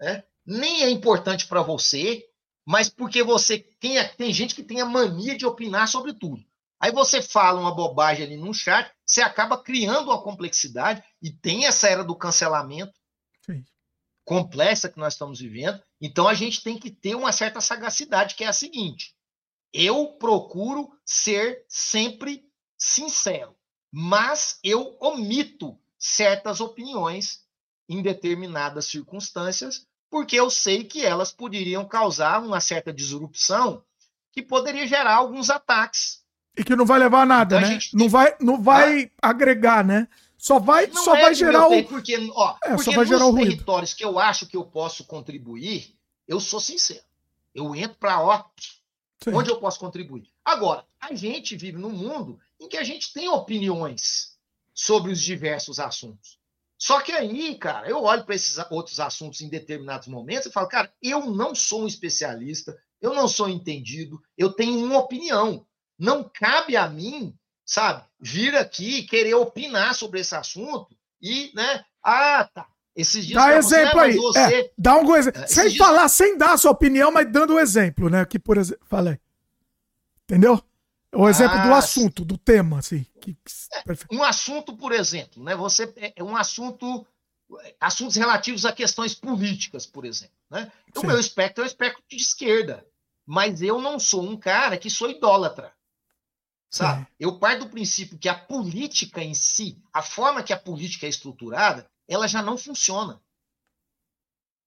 né? 0.00 0.24
nem 0.44 0.82
é 0.82 0.90
importante 0.90 1.46
para 1.46 1.62
você, 1.62 2.28
mas 2.64 2.88
porque 2.88 3.22
você 3.22 3.58
tem, 3.58 3.96
tem 4.16 4.32
gente 4.32 4.54
que 4.54 4.62
tem 4.62 4.80
a 4.80 4.86
mania 4.86 5.36
de 5.36 5.44
opinar 5.44 5.88
sobre 5.88 6.14
tudo. 6.14 6.44
Aí 6.82 6.90
você 6.90 7.22
fala 7.22 7.60
uma 7.60 7.72
bobagem 7.72 8.26
ali 8.26 8.36
num 8.36 8.52
chat, 8.52 8.92
você 9.06 9.22
acaba 9.22 9.56
criando 9.56 10.10
uma 10.10 10.20
complexidade 10.20 11.00
e 11.22 11.30
tem 11.30 11.64
essa 11.64 11.88
era 11.88 12.02
do 12.02 12.16
cancelamento 12.16 12.92
Sim. 13.46 13.64
complexa 14.24 14.88
que 14.88 14.98
nós 14.98 15.12
estamos 15.12 15.38
vivendo. 15.38 15.80
Então 16.00 16.26
a 16.26 16.34
gente 16.34 16.60
tem 16.60 16.76
que 16.76 16.90
ter 16.90 17.14
uma 17.14 17.30
certa 17.30 17.60
sagacidade, 17.60 18.34
que 18.34 18.42
é 18.42 18.48
a 18.48 18.52
seguinte: 18.52 19.14
eu 19.72 20.08
procuro 20.18 20.90
ser 21.06 21.64
sempre 21.68 22.44
sincero, 22.76 23.54
mas 23.92 24.58
eu 24.64 24.96
omito 25.00 25.78
certas 25.96 26.60
opiniões 26.60 27.46
em 27.88 28.02
determinadas 28.02 28.86
circunstâncias, 28.86 29.86
porque 30.10 30.34
eu 30.34 30.50
sei 30.50 30.82
que 30.82 31.06
elas 31.06 31.30
poderiam 31.30 31.86
causar 31.86 32.42
uma 32.42 32.60
certa 32.60 32.92
disrupção 32.92 33.84
que 34.32 34.42
poderia 34.42 34.84
gerar 34.84 35.14
alguns 35.14 35.48
ataques 35.48 36.21
e 36.56 36.64
que 36.64 36.76
não 36.76 36.84
vai 36.84 36.98
levar 36.98 37.22
a 37.22 37.26
nada, 37.26 37.58
então, 37.58 37.70
né? 37.70 37.76
A 37.76 37.96
não 37.96 38.08
vai, 38.08 38.36
não 38.40 38.62
vai 38.62 39.10
ah. 39.20 39.28
agregar, 39.30 39.84
né? 39.84 40.08
Só 40.36 40.58
vai, 40.58 40.88
não 40.88 41.04
só 41.04 41.14
é 41.14 41.22
vai 41.22 41.34
gerar 41.34 41.68
o. 41.68 41.84
Porque, 41.84 42.16
ó, 42.34 42.56
é, 42.64 42.70
porque 42.70 42.82
só 42.82 42.92
vai 42.92 43.06
gerar 43.06 43.26
o 43.26 43.34
territórios 43.34 43.94
que 43.94 44.04
eu 44.04 44.18
acho 44.18 44.46
que 44.46 44.56
eu 44.56 44.64
posso 44.64 45.04
contribuir, 45.04 45.96
eu 46.26 46.40
sou 46.40 46.60
sincero. 46.60 47.04
Eu 47.54 47.74
entro 47.76 47.96
para 47.98 48.20
ó, 48.20 48.44
Sim. 49.22 49.34
onde 49.34 49.50
eu 49.50 49.60
posso 49.60 49.78
contribuir. 49.78 50.28
Agora, 50.44 50.84
a 51.00 51.14
gente 51.14 51.56
vive 51.56 51.78
num 51.78 51.90
mundo 51.90 52.40
em 52.58 52.68
que 52.68 52.76
a 52.76 52.82
gente 52.82 53.12
tem 53.12 53.28
opiniões 53.28 54.36
sobre 54.74 55.12
os 55.12 55.20
diversos 55.20 55.78
assuntos. 55.78 56.38
Só 56.76 57.00
que 57.00 57.12
aí, 57.12 57.54
cara, 57.54 57.88
eu 57.88 58.02
olho 58.02 58.24
para 58.24 58.34
esses 58.34 58.58
outros 58.68 58.98
assuntos 58.98 59.40
em 59.40 59.48
determinados 59.48 60.08
momentos 60.08 60.46
e 60.46 60.52
falo, 60.52 60.66
cara, 60.66 60.92
eu 61.00 61.30
não 61.30 61.54
sou 61.54 61.84
um 61.84 61.86
especialista, 61.86 62.76
eu 63.00 63.14
não 63.14 63.28
sou 63.28 63.48
entendido, 63.48 64.20
eu 64.36 64.52
tenho 64.52 64.84
uma 64.84 64.98
opinião. 64.98 65.64
Não 65.98 66.28
cabe 66.32 66.76
a 66.76 66.88
mim, 66.88 67.34
sabe, 67.64 68.04
vir 68.20 68.56
aqui 68.56 69.02
querer 69.02 69.34
opinar 69.34 69.94
sobre 69.94 70.20
esse 70.20 70.34
assunto 70.34 70.96
e, 71.20 71.52
né, 71.54 71.84
ah, 72.02 72.48
tá. 72.52 72.66
Esses 72.94 73.26
dias 73.26 73.42
dá 73.42 73.56
exemplo 73.56 73.92
você, 73.92 73.98
aí. 74.00 74.16
Você... 74.16 74.38
É, 74.38 74.70
dá 74.76 74.96
um 74.96 75.16
exemplo. 75.16 75.42
É, 75.42 75.46
sem 75.46 75.68
dias... 75.68 75.76
falar, 75.76 76.08
sem 76.08 76.36
dar 76.36 76.52
a 76.52 76.58
sua 76.58 76.72
opinião, 76.72 77.10
mas 77.10 77.30
dando 77.30 77.54
o 77.54 77.56
um 77.56 77.58
exemplo, 77.58 78.10
né? 78.10 78.24
Que, 78.26 78.38
por 78.38 78.58
exemplo, 78.58 78.84
falei. 78.86 79.18
Entendeu? 80.24 80.62
O 81.14 81.28
exemplo 81.28 81.58
ah, 81.58 81.66
do 81.66 81.74
assunto, 81.74 82.24
do 82.24 82.36
tema, 82.36 82.78
assim. 82.78 83.06
Que... 83.20 83.36
É, 83.72 84.14
um 84.14 84.22
assunto, 84.22 84.76
por 84.76 84.92
exemplo, 84.92 85.42
né? 85.42 85.54
Você 85.56 85.92
é, 85.96 86.12
é 86.16 86.24
um 86.24 86.36
assunto, 86.36 87.06
assuntos 87.80 88.16
relativos 88.16 88.64
a 88.64 88.72
questões 88.72 89.14
políticas, 89.14 89.86
por 89.86 90.04
exemplo, 90.04 90.34
né? 90.50 90.70
O 90.96 91.06
meu 91.06 91.18
espectro 91.18 91.62
é 91.62 91.66
o 91.66 91.68
espectro 91.68 92.02
de 92.08 92.16
esquerda, 92.16 92.86
mas 93.26 93.62
eu 93.62 93.80
não 93.80 93.98
sou 93.98 94.22
um 94.22 94.36
cara 94.36 94.76
que 94.76 94.90
sou 94.90 95.10
idólatra. 95.10 95.72
Sabe? 96.72 97.06
Eu 97.20 97.38
parto 97.38 97.66
do 97.66 97.70
princípio 97.70 98.18
que 98.18 98.30
a 98.30 98.34
política 98.34 99.22
em 99.22 99.34
si, 99.34 99.78
a 99.92 100.00
forma 100.00 100.42
que 100.42 100.54
a 100.54 100.58
política 100.58 101.04
é 101.04 101.10
estruturada, 101.10 101.86
ela 102.08 102.26
já 102.26 102.42
não 102.42 102.56
funciona. 102.56 103.22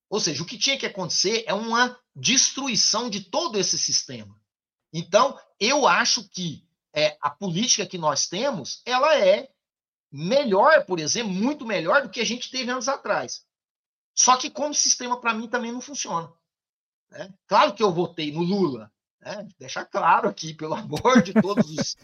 Ou 0.07 0.19
seja, 0.19 0.43
o 0.43 0.45
que 0.45 0.55
tinha 0.55 0.77
que 0.77 0.85
acontecer 0.85 1.43
é 1.47 1.53
uma 1.53 1.99
destruição 2.15 3.09
de 3.09 3.21
todo 3.21 3.57
esse 3.57 3.75
sistema. 3.75 4.39
Então, 4.93 5.37
eu 5.59 5.87
acho 5.87 6.29
que 6.29 6.63
é, 6.93 7.17
a 7.19 7.31
política 7.31 7.87
que 7.87 7.97
nós 7.97 8.27
temos, 8.27 8.83
ela 8.85 9.17
é 9.17 9.51
melhor, 10.11 10.85
por 10.85 10.99
exemplo, 10.99 11.33
muito 11.33 11.65
melhor 11.65 12.03
do 12.03 12.09
que 12.09 12.21
a 12.21 12.25
gente 12.25 12.51
teve 12.51 12.69
anos 12.69 12.87
atrás. 12.87 13.43
Só 14.13 14.37
que 14.37 14.51
como 14.51 14.75
sistema, 14.75 15.19
para 15.19 15.33
mim, 15.33 15.47
também 15.47 15.71
não 15.71 15.81
funciona. 15.81 16.31
Né? 17.09 17.33
Claro 17.47 17.73
que 17.73 17.81
eu 17.81 17.91
votei 17.91 18.31
no 18.31 18.43
Lula, 18.43 18.93
né? 19.25 19.47
Deixar 19.59 19.85
claro 19.85 20.29
aqui, 20.29 20.53
pelo 20.53 20.75
amor 20.75 21.21
de 21.21 21.33
todos 21.33 21.69
os. 21.69 21.97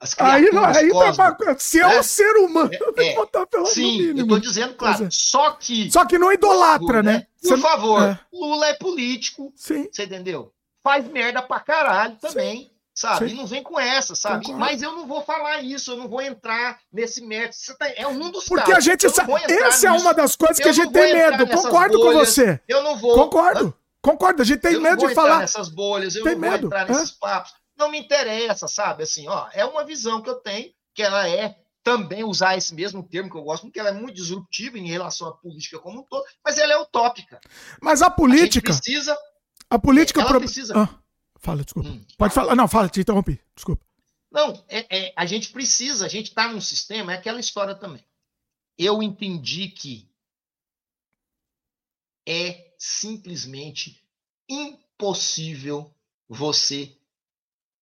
As 0.00 0.14
aí 0.18 0.44
aí 0.44 0.90
tá, 1.14 1.56
se 1.58 1.80
é 1.80 1.86
né? 1.86 1.98
um 1.98 2.02
ser 2.02 2.36
humano, 2.36 2.70
é, 2.74 2.76
tem 2.92 3.10
que 3.10 3.16
votar 3.16 3.46
pelo 3.46 3.66
Sim, 3.66 3.98
mínimo. 3.98 4.20
eu 4.20 4.28
tô 4.28 4.38
dizendo, 4.38 4.74
claro. 4.74 5.04
É. 5.04 5.08
Só 5.10 5.52
que. 5.52 5.90
Só 5.90 6.04
que 6.04 6.18
não 6.18 6.32
idolatra, 6.32 7.02
né? 7.02 7.12
né? 7.12 7.26
Por 7.40 7.56
Você, 7.56 7.62
favor, 7.62 8.02
é. 8.02 8.20
Lula 8.32 8.66
é 8.66 8.74
político. 8.74 9.52
Sim. 9.56 9.88
Você 9.90 10.04
entendeu? 10.04 10.52
Faz 10.82 11.08
merda 11.08 11.40
pra 11.40 11.60
caralho 11.60 12.16
também. 12.16 12.64
Sim. 12.64 12.70
Sabe? 12.94 13.28
Sim. 13.28 13.34
E 13.34 13.38
não 13.38 13.46
vem 13.46 13.62
com 13.62 13.78
essa, 13.80 14.14
sabe? 14.14 14.44
Concordo. 14.44 14.60
Mas 14.60 14.82
eu 14.82 14.92
não 14.92 15.06
vou 15.06 15.22
falar 15.22 15.62
isso, 15.62 15.90
eu 15.90 15.96
não 15.96 16.08
vou 16.08 16.20
entrar 16.20 16.78
nesse 16.92 17.24
método. 17.24 17.56
Tá, 17.76 17.88
é 17.96 18.06
um 18.06 18.30
dos 18.30 18.44
Porque 18.44 18.70
casos. 18.70 18.76
a 18.76 18.90
gente 18.90 19.10
sabe. 19.10 19.32
Essa 19.48 19.88
é 19.88 19.92
uma 19.92 20.12
das 20.12 20.36
coisas 20.36 20.58
que 20.58 20.64
eu 20.66 20.70
a 20.70 20.74
gente 20.74 20.92
tem 20.92 21.12
medo. 21.12 21.46
Concordo 21.46 21.98
bolhas, 21.98 22.14
com 22.14 22.24
você. 22.26 22.60
Eu 22.68 22.82
não 22.82 22.96
vou. 22.96 23.14
Concordo. 23.14 23.74
Concordo, 24.04 24.42
a 24.42 24.44
gente 24.44 24.60
tem 24.60 24.74
eu 24.74 24.82
medo 24.82 25.08
de 25.08 25.14
falar. 25.14 25.38
nessas 25.38 25.70
bolhas, 25.70 26.14
eu 26.14 26.22
tem 26.22 26.34
não 26.34 26.40
vou 26.42 26.50
medo. 26.50 26.66
entrar 26.66 26.86
nesses 26.86 27.10
papos. 27.10 27.54
Não 27.74 27.90
me 27.90 27.98
interessa, 27.98 28.68
sabe? 28.68 29.02
Assim, 29.02 29.26
ó, 29.26 29.48
é 29.50 29.64
uma 29.64 29.82
visão 29.82 30.20
que 30.20 30.28
eu 30.28 30.34
tenho, 30.34 30.70
que 30.92 31.02
ela 31.02 31.26
é 31.26 31.56
também 31.82 32.22
usar 32.22 32.54
esse 32.54 32.74
mesmo 32.74 33.02
termo 33.02 33.30
que 33.30 33.36
eu 33.36 33.42
gosto, 33.42 33.62
porque 33.62 33.80
ela 33.80 33.88
é 33.88 33.92
muito 33.92 34.14
disruptiva 34.16 34.78
em 34.78 34.86
relação 34.86 35.26
à 35.28 35.32
política 35.32 35.78
como 35.78 36.00
um 36.00 36.02
todo, 36.02 36.22
mas 36.44 36.58
ela 36.58 36.74
é 36.74 36.78
utópica. 36.78 37.40
Mas 37.80 38.02
a 38.02 38.10
política. 38.10 38.72
A 38.72 38.76
precisa. 38.76 39.18
A 39.70 39.78
política. 39.78 40.20
Ela 40.20 40.28
pro... 40.28 40.40
precisa. 40.40 40.74
Ah, 40.76 40.88
fala, 41.40 41.64
desculpa. 41.64 41.88
Hum, 41.88 42.04
Pode 42.18 42.34
falar. 42.34 42.54
Não, 42.54 42.68
fala, 42.68 42.90
te 42.90 43.00
interrompi. 43.00 43.40
Desculpa. 43.56 43.86
Não, 44.30 44.62
é, 44.68 45.06
é, 45.06 45.12
a 45.16 45.24
gente 45.24 45.48
precisa, 45.50 46.04
a 46.04 46.08
gente 46.08 46.28
está 46.28 46.46
num 46.46 46.60
sistema, 46.60 47.14
é 47.14 47.16
aquela 47.16 47.40
história 47.40 47.74
também. 47.74 48.04
Eu 48.76 49.02
entendi 49.02 49.68
que 49.68 50.06
é 52.28 52.73
simplesmente 52.84 54.06
impossível 54.46 55.90
você 56.28 56.94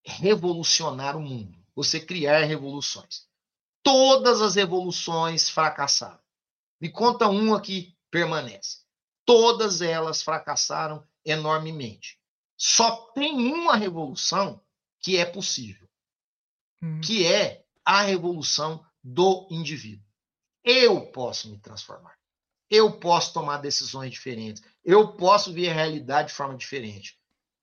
revolucionar 0.01 1.17
o 1.17 1.21
mundo, 1.21 1.57
você 1.75 1.99
criar 1.99 2.45
revoluções. 2.45 3.27
Todas 3.83 4.41
as 4.41 4.55
revoluções 4.55 5.49
fracassaram. 5.49 6.21
Me 6.79 6.89
conta 6.89 7.27
uma 7.27 7.59
que 7.59 7.93
permanece. 8.09 8.83
Todas 9.25 9.81
elas 9.81 10.21
fracassaram 10.21 11.05
enormemente. 11.25 12.17
Só 12.55 13.07
tem 13.11 13.51
uma 13.53 13.75
revolução 13.75 14.61
que 15.01 15.17
é 15.17 15.25
possível, 15.25 15.89
hum. 16.81 17.01
que 17.01 17.27
é 17.27 17.65
a 17.83 18.03
revolução 18.03 18.85
do 19.03 19.49
indivíduo. 19.51 20.07
Eu 20.63 21.11
posso 21.11 21.49
me 21.49 21.59
transformar 21.59 22.17
eu 22.73 22.91
posso 22.91 23.31
tomar 23.31 23.57
decisões 23.57 24.09
diferentes, 24.09 24.63
eu 24.83 25.09
posso 25.09 25.53
ver 25.53 25.69
a 25.69 25.73
realidade 25.75 26.29
de 26.29 26.33
forma 26.33 26.57
diferente. 26.57 27.19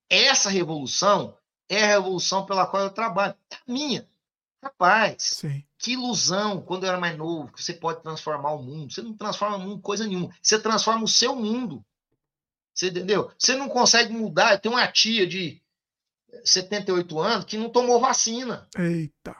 Essa 0.08 0.48
revolução 0.48 1.36
é 1.68 1.82
a 1.82 1.86
revolução 1.88 2.46
pela 2.46 2.64
qual 2.64 2.84
eu 2.84 2.90
trabalho, 2.90 3.34
é 3.50 3.56
a 3.56 3.58
minha. 3.66 4.08
Rapaz, 4.62 5.16
Sim. 5.40 5.64
que 5.76 5.94
ilusão 5.94 6.62
quando 6.62 6.84
eu 6.84 6.90
era 6.90 7.00
mais 7.00 7.18
novo, 7.18 7.50
que 7.50 7.60
você 7.60 7.72
pode 7.72 8.02
transformar 8.02 8.52
o 8.52 8.62
mundo. 8.62 8.92
Você 8.92 9.02
não 9.02 9.12
transforma 9.12 9.56
o 9.56 9.60
mundo 9.60 9.82
coisa 9.82 10.06
nenhuma. 10.06 10.32
Você 10.40 10.60
transforma 10.60 11.02
o 11.02 11.08
seu 11.08 11.34
mundo. 11.34 11.84
Você 12.72 12.88
entendeu? 12.88 13.32
Você 13.36 13.56
não 13.56 13.68
consegue 13.68 14.12
mudar. 14.12 14.52
Eu 14.52 14.60
tenho 14.60 14.74
uma 14.76 14.86
tia 14.86 15.26
de 15.26 15.60
78 16.44 17.18
anos 17.18 17.44
que 17.46 17.58
não 17.58 17.68
tomou 17.68 17.98
vacina. 17.98 18.68
Eita. 18.78 19.34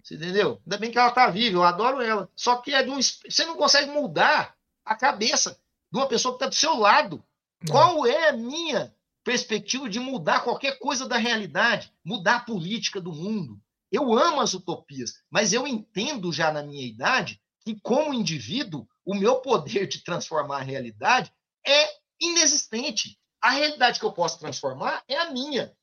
Você 0.00 0.14
entendeu? 0.14 0.60
Ainda 0.64 0.78
bem 0.78 0.92
que 0.92 0.98
ela 0.98 1.10
tá 1.10 1.28
viva, 1.28 1.56
eu 1.56 1.64
adoro 1.64 2.00
ela. 2.00 2.30
Só 2.36 2.56
que 2.56 2.72
é 2.72 2.84
de 2.84 2.90
um, 2.90 3.00
você 3.00 3.44
não 3.46 3.56
consegue 3.56 3.90
mudar 3.90 4.55
a 4.86 4.94
cabeça 4.94 5.60
de 5.92 5.98
uma 5.98 6.08
pessoa 6.08 6.32
que 6.32 6.36
está 6.36 6.48
do 6.48 6.54
seu 6.54 6.78
lado. 6.78 7.22
Qual 7.68 8.06
é 8.06 8.28
a 8.28 8.32
minha 8.32 8.94
perspectiva 9.24 9.88
de 9.88 9.98
mudar 9.98 10.44
qualquer 10.44 10.78
coisa 10.78 11.06
da 11.06 11.16
realidade, 11.16 11.92
mudar 12.04 12.36
a 12.36 12.40
política 12.40 13.00
do 13.00 13.12
mundo? 13.12 13.60
Eu 13.90 14.16
amo 14.16 14.40
as 14.40 14.54
utopias, 14.54 15.14
mas 15.30 15.52
eu 15.52 15.66
entendo 15.66 16.32
já 16.32 16.52
na 16.52 16.62
minha 16.62 16.86
idade 16.86 17.40
que, 17.64 17.78
como 17.80 18.14
indivíduo, 18.14 18.86
o 19.04 19.14
meu 19.14 19.40
poder 19.40 19.86
de 19.86 20.02
transformar 20.02 20.58
a 20.58 20.64
realidade 20.64 21.32
é 21.66 21.88
inexistente. 22.20 23.18
A 23.42 23.50
realidade 23.50 23.98
que 23.98 24.06
eu 24.06 24.12
posso 24.12 24.38
transformar 24.38 25.02
é 25.08 25.16
a 25.16 25.30
minha. 25.30 25.76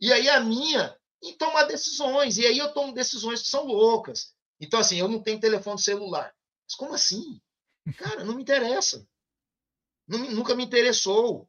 E 0.00 0.12
aí 0.12 0.28
a 0.28 0.40
minha 0.40 0.96
em 1.22 1.36
tomar 1.36 1.64
decisões. 1.64 2.38
E 2.38 2.46
aí 2.46 2.58
eu 2.58 2.72
tomo 2.72 2.92
decisões 2.92 3.42
que 3.42 3.48
são 3.48 3.64
loucas. 3.66 4.34
Então, 4.60 4.80
assim, 4.80 4.98
eu 4.98 5.08
não 5.08 5.22
tenho 5.22 5.40
telefone 5.40 5.78
celular. 5.78 6.34
Mas 6.66 6.74
como 6.74 6.94
assim? 6.94 7.40
Cara, 7.96 8.24
não 8.24 8.34
me 8.34 8.42
interessa. 8.42 9.06
Nunca 10.06 10.54
me 10.54 10.64
interessou. 10.64 11.48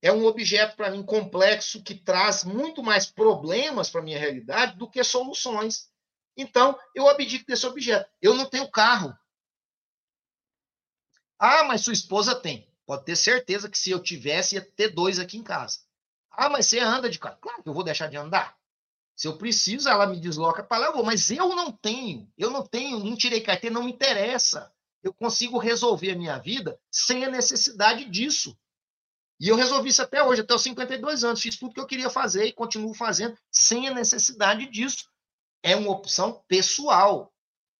É 0.00 0.12
um 0.12 0.26
objeto 0.26 0.76
para 0.76 0.90
mim 0.90 1.02
complexo 1.02 1.82
que 1.82 1.94
traz 1.94 2.44
muito 2.44 2.82
mais 2.82 3.06
problemas 3.06 3.88
para 3.88 4.02
minha 4.02 4.18
realidade 4.18 4.76
do 4.76 4.90
que 4.90 5.02
soluções. 5.04 5.90
Então, 6.36 6.78
eu 6.94 7.08
abdico 7.08 7.46
desse 7.46 7.66
objeto. 7.66 8.10
Eu 8.20 8.34
não 8.34 8.46
tenho 8.46 8.70
carro. 8.70 9.16
Ah, 11.38 11.64
mas 11.64 11.82
sua 11.82 11.92
esposa 11.92 12.34
tem. 12.34 12.68
Pode 12.84 13.04
ter 13.04 13.16
certeza 13.16 13.68
que 13.68 13.78
se 13.78 13.90
eu 13.90 14.02
tivesse, 14.02 14.56
ia 14.56 14.60
ter 14.60 14.88
dois 14.88 15.18
aqui 15.18 15.36
em 15.38 15.42
casa. 15.42 15.80
Ah, 16.30 16.48
mas 16.48 16.66
você 16.66 16.80
anda 16.80 17.08
de 17.08 17.18
carro. 17.18 17.38
Claro 17.40 17.62
que 17.62 17.68
eu 17.68 17.74
vou 17.74 17.84
deixar 17.84 18.08
de 18.08 18.16
andar. 18.16 18.56
Se 19.14 19.28
eu 19.28 19.38
preciso, 19.38 19.88
ela 19.88 20.06
me 20.06 20.18
desloca 20.18 20.62
para 20.62 20.78
lá, 20.78 20.86
eu 20.86 20.94
vou. 20.94 21.04
Mas 21.04 21.30
eu 21.30 21.54
não 21.54 21.70
tenho. 21.70 22.30
Eu 22.36 22.50
não 22.50 22.66
tenho, 22.66 22.98
não 22.98 23.14
tirei 23.14 23.40
carteira, 23.40 23.74
não 23.74 23.84
me 23.84 23.92
interessa. 23.92 24.72
Eu 25.02 25.12
consigo 25.12 25.58
resolver 25.58 26.12
a 26.12 26.16
minha 26.16 26.38
vida 26.38 26.78
sem 26.90 27.24
a 27.24 27.30
necessidade 27.30 28.04
disso. 28.04 28.56
E 29.40 29.48
eu 29.48 29.56
resolvi 29.56 29.88
isso 29.88 30.02
até 30.02 30.22
hoje, 30.22 30.42
até 30.42 30.54
os 30.54 30.62
52 30.62 31.24
anos. 31.24 31.40
Fiz 31.40 31.56
tudo 31.56 31.74
que 31.74 31.80
eu 31.80 31.86
queria 31.86 32.08
fazer 32.08 32.44
e 32.44 32.52
continuo 32.52 32.94
fazendo 32.94 33.36
sem 33.50 33.88
a 33.88 33.94
necessidade 33.94 34.70
disso. 34.70 35.10
É 35.62 35.74
uma 35.74 35.90
opção 35.90 36.44
pessoal. 36.46 37.32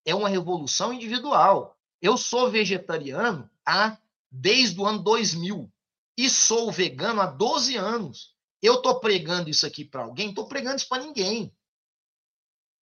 É 0.05 0.15
uma 0.15 0.29
revolução 0.29 0.93
individual. 0.93 1.79
Eu 2.01 2.17
sou 2.17 2.51
vegetariano 2.51 3.49
há 3.65 3.97
desde 4.29 4.81
o 4.81 4.87
ano 4.87 4.99
2000 4.99 5.73
e 6.19 6.29
sou 6.29 6.73
vegano 6.73 7.21
há 7.21 7.27
12 7.27 7.77
anos. 7.77 8.35
Eu 8.61 8.75
estou 8.75 8.99
pregando 8.99 9.49
isso 9.49 9.65
aqui 9.65 9.85
para 9.85 10.03
alguém? 10.03 10.31
Estou 10.31 10.49
pregando 10.49 10.77
isso 10.77 10.89
para 10.89 11.03
ninguém. 11.03 11.55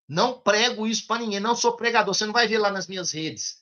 Não 0.07 0.39
prego 0.39 0.87
isso 0.87 1.05
para 1.05 1.21
ninguém. 1.21 1.39
Não 1.39 1.55
sou 1.55 1.75
pregador. 1.75 2.13
Você 2.13 2.25
não 2.25 2.33
vai 2.33 2.47
ver 2.47 2.57
lá 2.57 2.71
nas 2.71 2.87
minhas 2.87 3.11
redes. 3.11 3.60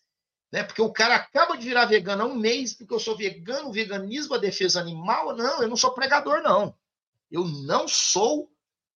Né? 0.52 0.64
Porque 0.64 0.82
o 0.82 0.92
cara 0.92 1.16
acaba 1.16 1.58
de 1.58 1.66
virar 1.66 1.86
vegano 1.86 2.24
há 2.24 2.26
um 2.26 2.36
mês, 2.36 2.74
porque 2.74 2.94
eu 2.94 3.00
sou 3.00 3.16
vegano, 3.16 3.72
veganismo, 3.72 4.36
a 4.36 4.40
defesa 4.40 4.80
animal. 4.80 5.36
Não, 5.36 5.62
eu 5.62 5.70
não 5.70 5.78
sou 5.78 5.94
pregador, 5.94 6.42
não. 6.42 6.76
Eu 7.30 7.46
não 7.46 7.88
sou 7.88 8.52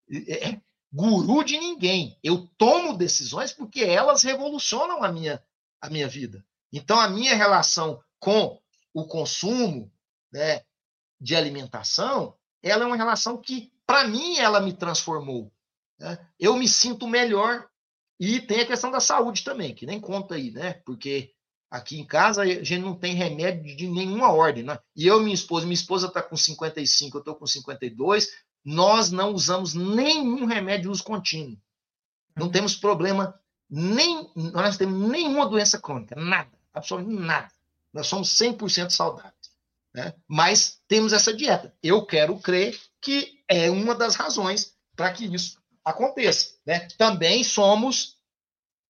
é, 0.10 0.50
é, 0.50 0.62
guru 0.92 1.44
de 1.44 1.58
ninguém. 1.58 2.18
Eu 2.24 2.48
tomo 2.58 2.98
decisões 2.98 3.52
porque 3.52 3.84
elas 3.84 4.24
revolucionam 4.24 5.04
a 5.04 5.12
minha, 5.12 5.44
a 5.80 5.90
minha 5.90 6.08
vida. 6.08 6.44
Então, 6.72 7.00
a 7.00 7.08
minha 7.08 7.36
relação 7.36 8.02
com 8.20 8.60
o 8.94 9.06
consumo 9.06 9.92
né, 10.32 10.64
de 11.20 11.36
alimentação 11.36 12.36
ela 12.64 12.86
é 12.86 12.88
uma 12.88 12.96
relação 12.96 13.38
que, 13.38 13.74
para 13.86 14.08
mim, 14.08 14.38
ela 14.38 14.62
me 14.62 14.72
transformou. 14.72 15.52
Né? 16.00 16.18
Eu 16.40 16.56
me 16.56 16.68
sinto 16.68 17.06
melhor. 17.08 17.68
E 18.18 18.40
tem 18.40 18.62
a 18.62 18.66
questão 18.66 18.90
da 18.90 19.02
saúde 19.02 19.44
também, 19.44 19.76
que 19.76 19.86
nem 19.86 20.00
conta 20.00 20.36
aí, 20.36 20.50
né? 20.52 20.74
Porque 20.86 21.33
aqui 21.74 22.00
em 22.00 22.06
casa 22.06 22.44
a 22.44 22.46
gente 22.46 22.78
não 22.78 22.94
tem 22.94 23.16
remédio 23.16 23.76
de 23.76 23.88
nenhuma 23.88 24.32
ordem, 24.32 24.62
né? 24.62 24.78
E 24.96 25.08
eu 25.08 25.20
e 25.20 25.24
minha 25.24 25.34
esposa, 25.34 25.66
minha 25.66 25.74
esposa 25.74 26.06
está 26.06 26.22
com 26.22 26.38
55, 26.38 27.18
eu 27.18 27.20
estou 27.20 27.36
com 27.36 27.48
52, 27.48 28.30
nós 28.64 29.12
não 29.12 29.34
usamos 29.34 29.74
nenhum 29.74 30.46
remédio 30.46 30.84
de 30.84 30.90
uso 30.90 31.04
contínuo. 31.04 31.58
Não 32.36 32.46
uhum. 32.46 32.52
temos 32.52 32.76
problema, 32.76 33.40
nem 33.68 34.30
nós 34.36 34.78
temos 34.78 35.10
nenhuma 35.10 35.50
doença 35.50 35.80
crônica, 35.80 36.16
nada, 36.16 36.52
absolutamente 36.72 37.20
nada. 37.20 37.52
Nós 37.92 38.06
somos 38.06 38.30
100% 38.30 38.92
saudáveis. 38.92 39.34
Né? 39.96 40.14
Mas 40.28 40.80
temos 40.88 41.12
essa 41.12 41.34
dieta. 41.34 41.74
Eu 41.82 42.06
quero 42.06 42.38
crer 42.38 42.80
que 43.02 43.44
é 43.48 43.72
uma 43.72 43.96
das 43.96 44.16
razões 44.16 44.76
para 44.96 45.12
que 45.12 45.26
isso 45.26 45.58
aconteça. 45.84 46.54
Né? 46.66 46.88
Também 47.00 47.44
somos, 47.44 48.18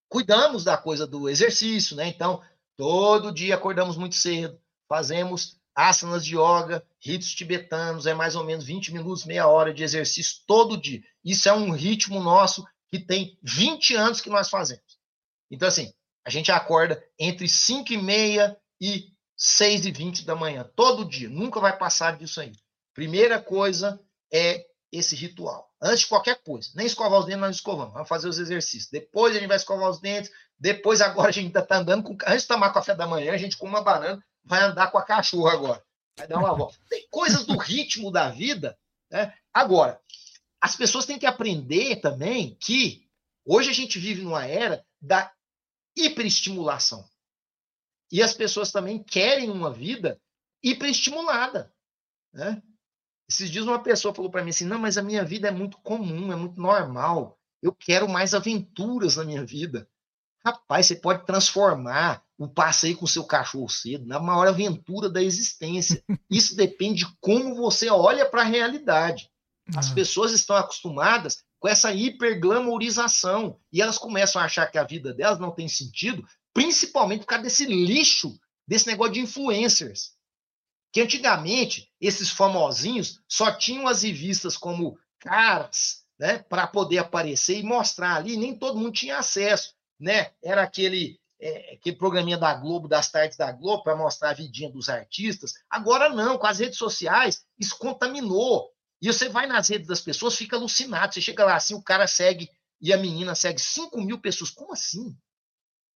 cuidamos 0.06 0.64
da 0.64 0.76
coisa 0.76 1.06
do 1.06 1.28
exercício, 1.30 1.96
né? 1.96 2.08
Então, 2.08 2.42
todo 2.76 3.32
dia 3.32 3.54
acordamos 3.54 3.96
muito 3.96 4.14
cedo, 4.14 4.58
fazemos 4.88 5.58
asanas 5.74 6.24
de 6.24 6.36
yoga, 6.36 6.86
ritos 7.00 7.34
tibetanos, 7.34 8.06
é 8.06 8.14
mais 8.14 8.36
ou 8.36 8.44
menos 8.44 8.64
20 8.64 8.92
minutos, 8.92 9.24
meia 9.24 9.48
hora 9.48 9.74
de 9.74 9.82
exercício 9.82 10.42
todo 10.46 10.80
dia. 10.80 11.02
Isso 11.24 11.48
é 11.48 11.52
um 11.52 11.72
ritmo 11.72 12.20
nosso 12.20 12.64
que 12.88 12.98
tem 12.98 13.36
20 13.42 13.96
anos 13.96 14.20
que 14.20 14.30
nós 14.30 14.48
fazemos. 14.48 14.98
Então, 15.50 15.66
assim, 15.66 15.92
a 16.24 16.30
gente 16.30 16.52
acorda 16.52 17.02
entre 17.18 17.48
5 17.48 17.92
e 17.92 17.98
meia 17.98 18.56
e 18.80 19.08
6 19.36 19.86
e 19.86 19.90
20 19.90 20.24
da 20.24 20.34
manhã, 20.34 20.68
todo 20.76 21.04
dia, 21.04 21.28
nunca 21.28 21.60
vai 21.60 21.76
passar 21.76 22.16
disso 22.16 22.40
aí. 22.40 22.52
Primeira 22.94 23.40
coisa 23.40 24.00
é 24.32 24.64
esse 24.92 25.16
ritual. 25.16 25.68
Antes 25.82 26.00
de 26.00 26.06
qualquer 26.06 26.40
coisa, 26.42 26.70
nem 26.74 26.86
escovar 26.86 27.18
os 27.18 27.26
dentes 27.26 27.40
nós 27.40 27.56
escovamos, 27.56 27.92
vamos 27.92 28.08
fazer 28.08 28.28
os 28.28 28.38
exercícios. 28.38 28.90
Depois 28.90 29.34
a 29.34 29.38
gente 29.38 29.48
vai 29.48 29.56
escovar 29.56 29.90
os 29.90 30.00
dentes, 30.00 30.30
depois 30.64 31.02
agora 31.02 31.28
a 31.28 31.30
gente 31.30 31.48
ainda 31.48 31.60
está 31.60 31.76
andando 31.76 32.02
com. 32.02 32.16
Antes 32.26 32.44
de 32.44 32.48
tomar 32.48 32.72
café 32.72 32.94
da 32.94 33.06
manhã, 33.06 33.34
a 33.34 33.36
gente 33.36 33.54
com 33.54 33.66
uma 33.66 33.82
banana 33.82 34.24
vai 34.42 34.62
andar 34.62 34.90
com 34.90 34.96
a 34.96 35.02
cachorra 35.02 35.52
agora. 35.52 35.84
Vai 36.16 36.26
dar 36.26 36.38
uma 36.38 36.54
volta. 36.54 36.78
Tem 36.88 37.06
coisas 37.10 37.44
do 37.44 37.54
ritmo 37.58 38.10
da 38.10 38.30
vida. 38.30 38.74
Né? 39.10 39.36
Agora, 39.52 40.00
as 40.58 40.74
pessoas 40.74 41.04
têm 41.04 41.18
que 41.18 41.26
aprender 41.26 41.96
também 41.96 42.56
que 42.58 43.06
hoje 43.44 43.68
a 43.68 43.74
gente 43.74 43.98
vive 43.98 44.22
numa 44.22 44.46
era 44.46 44.82
da 45.02 45.30
hiperestimulação. 45.94 47.06
E 48.10 48.22
as 48.22 48.32
pessoas 48.32 48.72
também 48.72 49.02
querem 49.02 49.50
uma 49.50 49.70
vida 49.70 50.18
hiperestimulada. 50.62 51.70
Né? 52.32 52.62
Esses 53.28 53.50
dias 53.50 53.66
uma 53.66 53.82
pessoa 53.82 54.14
falou 54.14 54.30
para 54.30 54.42
mim 54.42 54.48
assim: 54.48 54.64
não, 54.64 54.78
mas 54.78 54.96
a 54.96 55.02
minha 55.02 55.26
vida 55.26 55.46
é 55.46 55.50
muito 55.50 55.76
comum, 55.82 56.32
é 56.32 56.36
muito 56.36 56.58
normal. 56.58 57.38
Eu 57.60 57.74
quero 57.74 58.08
mais 58.08 58.32
aventuras 58.32 59.16
na 59.16 59.24
minha 59.24 59.44
vida. 59.44 59.86
Rapaz, 60.44 60.86
você 60.86 60.96
pode 60.96 61.24
transformar 61.24 62.22
o 62.36 62.48
passeio 62.48 62.96
com 62.96 63.04
o 63.04 63.08
seu 63.08 63.24
cachorro 63.24 63.68
cedo 63.68 64.06
na 64.06 64.20
maior 64.20 64.48
aventura 64.48 65.08
da 65.08 65.22
existência. 65.22 66.02
Isso 66.30 66.56
depende 66.56 67.06
de 67.06 67.16
como 67.20 67.54
você 67.54 67.88
olha 67.88 68.28
para 68.28 68.42
a 68.42 68.46
realidade. 68.46 69.30
As 69.74 69.88
uhum. 69.88 69.94
pessoas 69.94 70.32
estão 70.32 70.56
acostumadas 70.56 71.42
com 71.58 71.68
essa 71.68 71.92
hiperglamorização 71.92 73.58
e 73.72 73.80
elas 73.80 73.96
começam 73.96 74.42
a 74.42 74.44
achar 74.44 74.66
que 74.66 74.76
a 74.76 74.84
vida 74.84 75.14
delas 75.14 75.38
não 75.38 75.50
tem 75.50 75.66
sentido 75.66 76.26
principalmente 76.54 77.20
por 77.22 77.26
causa 77.26 77.42
desse 77.42 77.66
lixo, 77.66 78.38
desse 78.66 78.86
negócio 78.86 79.14
de 79.14 79.20
influencers. 79.20 80.12
Que 80.92 81.00
antigamente, 81.00 81.90
esses 82.00 82.30
famosinhos 82.30 83.20
só 83.28 83.50
tinham 83.50 83.88
as 83.88 84.02
revistas 84.02 84.56
como 84.56 84.96
caras, 85.18 86.04
né, 86.16 86.38
para 86.38 86.66
poder 86.68 86.98
aparecer 86.98 87.58
e 87.58 87.64
mostrar 87.64 88.14
ali, 88.14 88.36
nem 88.36 88.56
todo 88.56 88.78
mundo 88.78 88.92
tinha 88.92 89.18
acesso, 89.18 89.74
né? 90.04 90.30
Era 90.42 90.62
aquele 90.62 91.18
é, 91.40 91.74
aquele 91.74 91.96
programinha 91.96 92.38
da 92.38 92.54
Globo, 92.54 92.86
das 92.86 93.10
tardes 93.10 93.36
da 93.36 93.50
Globo, 93.50 93.82
para 93.82 93.96
mostrar 93.96 94.30
a 94.30 94.34
vidinha 94.34 94.70
dos 94.70 94.88
artistas. 94.88 95.54
Agora 95.68 96.08
não, 96.10 96.38
com 96.38 96.46
as 96.46 96.58
redes 96.58 96.78
sociais, 96.78 97.44
isso 97.58 97.76
contaminou. 97.78 98.70
E 99.00 99.12
você 99.12 99.28
vai 99.28 99.46
nas 99.46 99.68
redes 99.68 99.88
das 99.88 100.00
pessoas, 100.00 100.36
fica 100.36 100.56
alucinado. 100.56 101.12
Você 101.12 101.20
chega 101.20 101.44
lá 101.44 101.56
assim, 101.56 101.74
o 101.74 101.82
cara 101.82 102.06
segue 102.06 102.48
e 102.80 102.92
a 102.92 102.96
menina 102.98 103.34
segue 103.34 103.60
5 103.60 104.00
mil 104.00 104.18
pessoas. 104.20 104.50
Como 104.50 104.72
assim? 104.72 105.16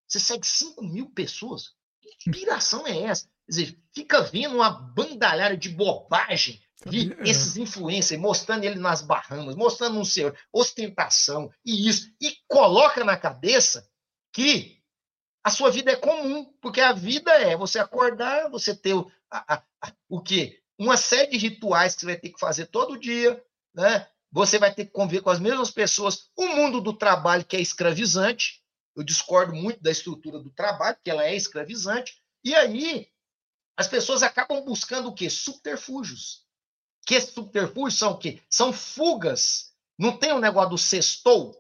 Você 0.07 0.19
segue 0.19 0.47
5 0.47 0.83
mil 0.85 1.11
pessoas? 1.11 1.73
Que 2.01 2.31
inspiração 2.31 2.87
é 2.87 3.03
essa? 3.03 3.27
Quer 3.47 3.51
dizer, 3.51 3.79
fica 3.95 4.23
vendo 4.23 4.57
uma 4.57 4.71
bandalhada 4.71 5.57
de 5.57 5.69
bobagem 5.69 6.61
de 6.87 7.13
é. 7.13 7.31
esses 7.31 7.57
influencers, 7.57 8.21
mostrando 8.21 8.65
ele 8.65 8.79
nas 8.79 9.03
Bahamas, 9.03 9.57
mostrando 9.57 9.99
um 9.99 10.05
senhor, 10.05 10.37
ostentação 10.53 11.51
e 11.65 11.89
isso, 11.89 12.11
e 12.21 12.37
coloca 12.47 13.05
na 13.05 13.17
cabeça 13.17 13.89
que 14.39 14.81
a 15.43 15.51
sua 15.51 15.69
vida 15.69 15.91
é 15.91 15.97
comum, 15.97 16.45
porque 16.61 16.81
a 16.81 16.93
vida 16.93 17.33
é 17.33 17.57
você 17.57 17.81
acordar, 17.81 18.49
você 18.49 18.73
ter 18.73 18.95
o, 18.95 19.11
a, 19.29 19.65
a, 19.83 19.93
o 20.09 20.21
quê? 20.21 20.63
Uma 20.79 20.97
série 20.97 21.33
de 21.33 21.39
rituais 21.39 21.97
que 21.97 22.03
você 22.03 22.07
vai 22.07 22.17
ter 22.17 22.29
que 22.29 22.39
fazer 22.39 22.67
todo 22.67 22.97
dia, 22.97 23.45
né? 23.75 24.07
Você 24.31 24.57
vai 24.57 24.73
ter 24.73 24.85
que 24.85 24.93
conviver 24.93 25.23
com 25.23 25.31
as 25.31 25.41
mesmas 25.41 25.73
pessoas, 25.73 26.31
o 26.37 26.47
mundo 26.51 26.81
do 26.81 26.93
trabalho 26.93 27.45
que 27.45 27.57
é 27.57 27.61
escravizante, 27.61 28.63
eu 28.95 29.03
discordo 29.03 29.53
muito 29.53 29.83
da 29.83 29.91
estrutura 29.91 30.39
do 30.39 30.51
trabalho, 30.51 30.95
porque 30.95 31.11
ela 31.11 31.25
é 31.25 31.35
escravizante. 31.35 32.23
E 32.45 32.55
aí, 32.55 33.09
as 33.77 33.89
pessoas 33.89 34.23
acabam 34.23 34.65
buscando 34.65 35.09
o 35.09 35.15
quê? 35.15 35.29
Subterfúgios. 35.29 36.45
Que 37.05 37.21
subterfúgios 37.21 37.99
são 37.99 38.13
o 38.13 38.19
quê? 38.19 38.41
São 38.49 38.73
fugas. 38.73 39.73
Não 39.99 40.17
tem 40.17 40.33
o 40.33 40.37
um 40.37 40.41
negócio 40.41 40.71
do 40.71 40.79
sextou? 40.79 41.57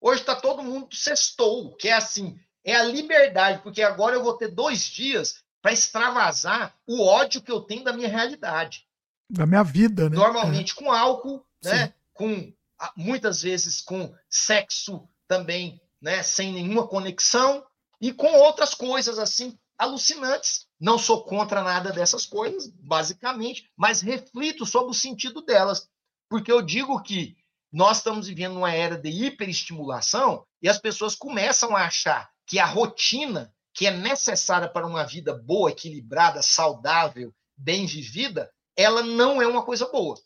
Hoje 0.00 0.20
está 0.20 0.34
todo 0.34 0.62
mundo 0.62 0.94
sextou, 0.94 1.76
que 1.76 1.88
é 1.88 1.92
assim, 1.92 2.38
é 2.64 2.74
a 2.74 2.82
liberdade, 2.82 3.62
porque 3.62 3.82
agora 3.82 4.16
eu 4.16 4.22
vou 4.22 4.34
ter 4.34 4.48
dois 4.48 4.84
dias 4.84 5.42
para 5.60 5.72
extravasar 5.72 6.74
o 6.86 7.04
ódio 7.04 7.42
que 7.42 7.52
eu 7.52 7.60
tenho 7.60 7.84
da 7.84 7.92
minha 7.92 8.08
realidade. 8.08 8.86
Da 9.28 9.46
minha 9.46 9.62
vida, 9.62 10.08
né? 10.08 10.16
Normalmente 10.16 10.72
é. 10.72 10.74
com 10.74 10.90
álcool, 10.90 11.44
né? 11.62 11.92
Com 12.14 12.52
muitas 12.96 13.42
vezes 13.42 13.80
com 13.80 14.14
sexo 14.28 15.06
também, 15.28 15.80
né? 16.00 16.22
Sem 16.22 16.52
nenhuma 16.52 16.86
conexão 16.86 17.64
e 18.00 18.12
com 18.12 18.32
outras 18.32 18.74
coisas 18.74 19.18
assim 19.18 19.58
alucinantes. 19.78 20.66
Não 20.78 20.98
sou 20.98 21.24
contra 21.24 21.62
nada 21.62 21.92
dessas 21.92 22.24
coisas, 22.24 22.68
basicamente, 22.68 23.70
mas 23.76 24.00
reflito 24.00 24.64
sobre 24.64 24.90
o 24.90 24.94
sentido 24.94 25.42
delas, 25.42 25.88
porque 26.28 26.50
eu 26.50 26.62
digo 26.62 27.02
que 27.02 27.36
nós 27.72 27.98
estamos 27.98 28.26
vivendo 28.26 28.56
uma 28.56 28.72
era 28.72 28.96
de 28.96 29.08
hiperestimulação 29.08 30.46
e 30.60 30.68
as 30.68 30.78
pessoas 30.78 31.14
começam 31.14 31.76
a 31.76 31.84
achar 31.84 32.30
que 32.46 32.58
a 32.58 32.66
rotina 32.66 33.52
que 33.72 33.86
é 33.86 33.90
necessária 33.90 34.68
para 34.68 34.86
uma 34.86 35.04
vida 35.04 35.32
boa, 35.32 35.70
equilibrada, 35.70 36.42
saudável, 36.42 37.32
bem 37.56 37.86
vivida, 37.86 38.52
ela 38.76 39.02
não 39.02 39.40
é 39.40 39.46
uma 39.46 39.64
coisa 39.64 39.86
boa. 39.88 40.16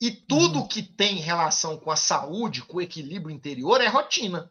E 0.00 0.12
tudo 0.12 0.60
uhum. 0.60 0.68
que 0.68 0.82
tem 0.82 1.16
relação 1.16 1.76
com 1.76 1.90
a 1.90 1.96
saúde, 1.96 2.62
com 2.62 2.76
o 2.76 2.80
equilíbrio 2.80 3.34
interior, 3.34 3.80
é 3.80 3.88
rotina. 3.88 4.50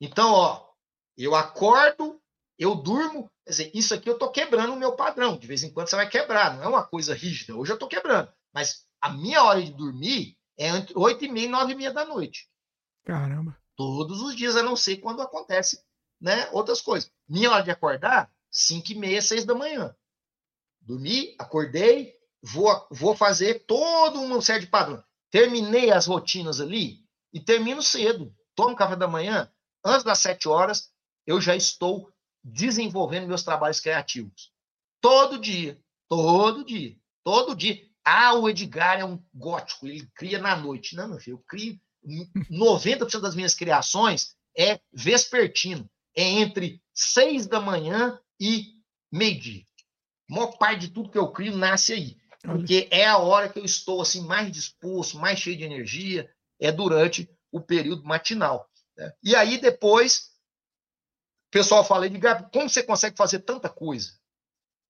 Então, 0.00 0.32
ó, 0.32 0.68
eu 1.16 1.36
acordo, 1.36 2.20
eu 2.58 2.74
durmo, 2.74 3.30
quer 3.44 3.50
dizer, 3.50 3.70
isso 3.74 3.94
aqui 3.94 4.08
eu 4.08 4.14
estou 4.14 4.32
quebrando 4.32 4.72
o 4.72 4.76
meu 4.76 4.96
padrão. 4.96 5.36
De 5.36 5.46
vez 5.46 5.62
em 5.62 5.72
quando 5.72 5.88
você 5.88 5.94
vai 5.94 6.08
quebrar, 6.08 6.56
não 6.56 6.64
é 6.64 6.68
uma 6.68 6.84
coisa 6.84 7.14
rígida. 7.14 7.54
Hoje 7.54 7.70
eu 7.70 7.74
estou 7.76 7.88
quebrando. 7.88 8.32
Mas 8.52 8.84
a 9.02 9.10
minha 9.10 9.42
hora 9.42 9.60
de 9.60 9.72
dormir 9.72 10.38
é 10.56 10.68
entre 10.68 10.96
8 10.96 11.24
e 11.24 11.28
meia 11.28 11.46
e 11.46 11.50
9 11.50 11.72
e 11.72 11.74
meia 11.74 11.92
da 11.92 12.04
noite. 12.04 12.48
Caramba. 13.04 13.58
Todos 13.76 14.20
os 14.22 14.36
dias, 14.36 14.54
a 14.54 14.62
não 14.62 14.76
ser 14.76 14.98
quando 14.98 15.20
acontece 15.20 15.82
né, 16.20 16.48
outras 16.52 16.80
coisas. 16.80 17.10
Minha 17.28 17.50
hora 17.50 17.64
de 17.64 17.70
acordar, 17.72 18.32
5 18.48 18.92
e 18.92 18.94
meia, 18.94 19.20
6 19.20 19.44
da 19.44 19.56
manhã. 19.56 19.94
Dormi, 20.80 21.34
acordei, 21.36 22.14
vou, 22.40 22.86
vou 22.90 23.16
fazer 23.16 23.66
todo 23.66 24.20
um 24.20 24.40
série 24.40 24.60
de 24.60 24.66
padrões. 24.68 25.02
Terminei 25.30 25.90
as 25.90 26.06
rotinas 26.06 26.60
ali 26.60 27.04
e 27.32 27.40
termino 27.40 27.82
cedo. 27.82 28.32
Tomo 28.54 28.76
café 28.76 28.94
da 28.94 29.08
manhã, 29.08 29.50
antes 29.84 30.04
das 30.04 30.18
7 30.18 30.48
horas, 30.48 30.92
eu 31.26 31.40
já 31.40 31.56
estou 31.56 32.12
desenvolvendo 32.44 33.26
meus 33.26 33.42
trabalhos 33.42 33.80
criativos. 33.80 34.52
Todo 35.00 35.38
dia, 35.38 35.82
todo 36.08 36.64
dia, 36.64 36.96
todo 37.24 37.56
dia. 37.56 37.91
Ah, 38.04 38.34
o 38.34 38.48
Edgar 38.48 38.98
é 38.98 39.04
um 39.04 39.22
gótico, 39.32 39.86
ele 39.86 40.08
cria 40.14 40.38
na 40.38 40.56
noite. 40.56 40.96
Não, 40.96 41.08
meu 41.08 41.18
filho, 41.18 41.36
eu 41.36 41.44
crio 41.46 41.80
90% 42.50 43.20
das 43.20 43.34
minhas 43.34 43.54
criações 43.54 44.34
é 44.56 44.80
vespertino, 44.92 45.88
é 46.16 46.22
entre 46.22 46.82
6 46.92 47.46
da 47.46 47.60
manhã 47.60 48.18
e 48.40 48.74
meio-dia. 49.10 49.64
A 50.30 50.34
maior 50.34 50.58
parte 50.58 50.86
de 50.86 50.88
tudo 50.88 51.10
que 51.10 51.18
eu 51.18 51.30
crio 51.30 51.56
nasce 51.56 51.92
aí, 51.92 52.16
porque 52.42 52.88
é 52.90 53.06
a 53.06 53.18
hora 53.18 53.48
que 53.48 53.58
eu 53.58 53.64
estou 53.64 54.02
assim 54.02 54.22
mais 54.22 54.50
disposto, 54.50 55.18
mais 55.18 55.38
cheio 55.38 55.56
de 55.56 55.64
energia, 55.64 56.30
é 56.60 56.72
durante 56.72 57.30
o 57.50 57.60
período 57.60 58.04
matinal. 58.04 58.68
Né? 58.96 59.12
E 59.22 59.36
aí 59.36 59.58
depois, 59.58 60.32
o 61.48 61.50
pessoal 61.50 61.84
fala, 61.84 62.06
Edgar, 62.06 62.50
como 62.50 62.68
você 62.68 62.82
consegue 62.82 63.16
fazer 63.16 63.40
tanta 63.40 63.68
coisa? 63.68 64.12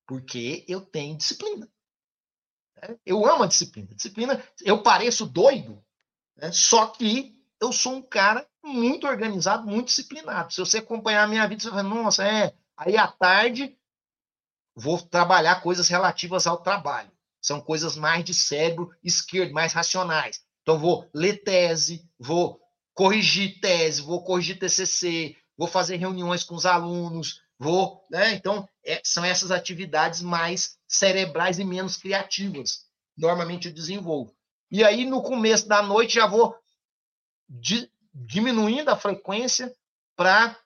Porque 0.07 0.65
eu 0.69 0.81
tenho 0.81 1.17
disciplina. 1.17 1.69
Eu 3.05 3.25
amo 3.27 3.45
a 3.45 3.47
disciplina. 3.47 3.95
Disciplina, 3.95 4.43
eu 4.63 4.83
pareço 4.83 5.27
doido, 5.27 5.83
né? 6.37 6.51
só 6.53 6.87
que 6.87 7.41
eu 7.61 7.73
sou 7.73 7.95
um 7.95 8.03
cara 8.03 8.47
muito 8.65 9.07
organizado, 9.07 9.67
muito 9.67 9.87
disciplinado. 9.87 10.53
Se 10.53 10.61
você 10.61 10.79
acompanhar 10.79 11.25
a 11.25 11.29
minha 11.29 11.47
vida, 11.47 11.63
você 11.63 11.71
vai 11.71 11.83
nossa, 11.83 12.27
é. 12.27 12.55
Aí 12.77 12.97
à 12.97 13.07
tarde 13.07 13.77
vou 14.75 15.01
trabalhar 15.01 15.63
coisas 15.63 15.89
relativas 15.89 16.47
ao 16.47 16.59
trabalho. 16.59 17.11
São 17.41 17.61
coisas 17.61 17.97
mais 17.97 18.25
de 18.25 18.33
cérebro 18.33 18.91
esquerdo, 19.03 19.53
mais 19.53 19.73
racionais. 19.73 20.41
Então 20.63 20.79
vou 20.79 21.09
ler 21.13 21.43
tese, 21.43 22.09
vou 22.19 22.61
corrigir 22.95 23.61
tese, 23.61 24.01
vou 24.01 24.23
corrigir 24.23 24.59
TCC, 24.59 25.37
vou 25.57 25.67
fazer 25.67 25.97
reuniões 25.97 26.45
com 26.45 26.55
os 26.55 26.67
alunos, 26.67 27.43
vou, 27.59 28.07
né? 28.11 28.35
Então 28.35 28.69
é, 28.85 29.01
são 29.05 29.25
essas 29.25 29.51
atividades 29.51 30.23
mais 30.23 30.77
cerebrais 30.93 31.59
e 31.59 31.65
menos 31.65 31.97
criativas. 31.97 32.87
Normalmente 33.17 33.69
eu 33.69 33.75
desenvolvo. 33.75 34.35
E 34.71 34.85
aí, 34.85 35.05
no 35.05 35.23
começo 35.23 35.67
da 35.67 35.83
noite, 35.83 36.15
já 36.15 36.27
vou 36.27 36.57
di 37.49 37.91
diminuindo 38.15 38.91
a 38.91 38.97
frequência 38.97 39.75
para 40.15 40.59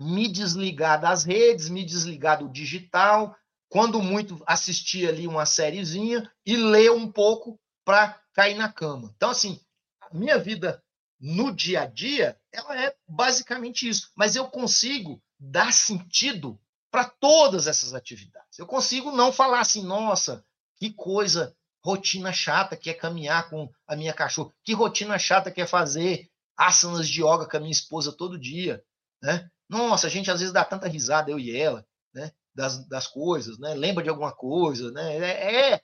me 0.00 0.26
desligar 0.26 0.98
das 0.98 1.24
redes, 1.24 1.68
me 1.68 1.84
desligar 1.84 2.38
do 2.38 2.48
digital, 2.48 3.36
quando 3.68 4.02
muito 4.02 4.42
assistir 4.46 5.06
ali 5.06 5.26
uma 5.26 5.44
sériezinha 5.44 6.30
e 6.46 6.56
ler 6.56 6.90
um 6.90 7.10
pouco 7.10 7.60
para 7.84 8.18
cair 8.32 8.54
na 8.54 8.72
cama. 8.72 9.12
Então, 9.16 9.30
assim, 9.30 9.60
a 10.00 10.14
minha 10.14 10.38
vida 10.38 10.82
no 11.20 11.52
dia 11.52 11.82
a 11.82 11.86
dia, 11.86 12.38
ela 12.52 12.80
é 12.80 12.94
basicamente 13.06 13.88
isso. 13.88 14.10
Mas 14.14 14.36
eu 14.36 14.48
consigo 14.48 15.22
dar 15.38 15.72
sentido 15.72 16.58
para 16.90 17.04
todas 17.04 17.66
essas 17.66 17.94
atividades. 17.94 18.58
Eu 18.58 18.66
consigo 18.66 19.12
não 19.12 19.32
falar 19.32 19.60
assim, 19.60 19.82
nossa, 19.82 20.44
que 20.76 20.92
coisa, 20.92 21.54
rotina 21.84 22.32
chata 22.32 22.76
que 22.76 22.90
é 22.90 22.94
caminhar 22.94 23.48
com 23.50 23.70
a 23.86 23.96
minha 23.96 24.12
cachorra, 24.12 24.52
que 24.64 24.72
rotina 24.72 25.18
chata 25.18 25.50
que 25.50 25.60
é 25.60 25.66
fazer 25.66 26.28
asanas 26.56 27.08
de 27.08 27.22
yoga 27.22 27.46
com 27.48 27.56
a 27.56 27.60
minha 27.60 27.72
esposa 27.72 28.12
todo 28.12 28.38
dia, 28.38 28.82
né? 29.22 29.48
Nossa, 29.68 30.06
a 30.06 30.10
gente 30.10 30.30
às 30.30 30.40
vezes 30.40 30.52
dá 30.52 30.64
tanta 30.64 30.88
risada, 30.88 31.30
eu 31.30 31.38
e 31.38 31.56
ela, 31.56 31.86
né? 32.12 32.32
Das, 32.54 32.86
das 32.88 33.06
coisas, 33.06 33.58
né? 33.58 33.74
Lembra 33.74 34.02
de 34.02 34.10
alguma 34.10 34.32
coisa, 34.32 34.90
né? 34.90 35.16
É, 35.18 35.74
é, 35.74 35.80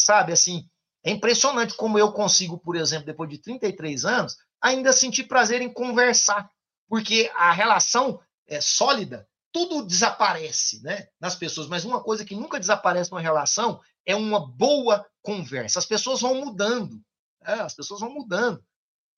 sabe, 0.00 0.32
assim, 0.32 0.68
é 1.04 1.10
impressionante 1.10 1.74
como 1.74 1.98
eu 1.98 2.12
consigo, 2.12 2.58
por 2.58 2.76
exemplo, 2.76 3.06
depois 3.06 3.28
de 3.28 3.38
33 3.38 4.04
anos, 4.04 4.36
ainda 4.60 4.92
sentir 4.92 5.24
prazer 5.24 5.60
em 5.60 5.72
conversar, 5.72 6.50
porque 6.88 7.30
a 7.34 7.52
relação 7.52 8.20
é 8.46 8.60
sólida 8.60 9.28
tudo 9.56 9.86
desaparece 9.86 10.82
né, 10.82 11.08
nas 11.18 11.34
pessoas, 11.34 11.66
mas 11.66 11.82
uma 11.86 12.02
coisa 12.02 12.26
que 12.26 12.34
nunca 12.34 12.60
desaparece 12.60 13.10
numa 13.10 13.22
relação 13.22 13.80
é 14.04 14.14
uma 14.14 14.38
boa 14.38 15.06
conversa. 15.22 15.78
As 15.78 15.86
pessoas 15.86 16.20
vão 16.20 16.34
mudando, 16.34 17.02
né? 17.40 17.54
as 17.62 17.72
pessoas 17.72 18.00
vão 18.00 18.12
mudando. 18.12 18.62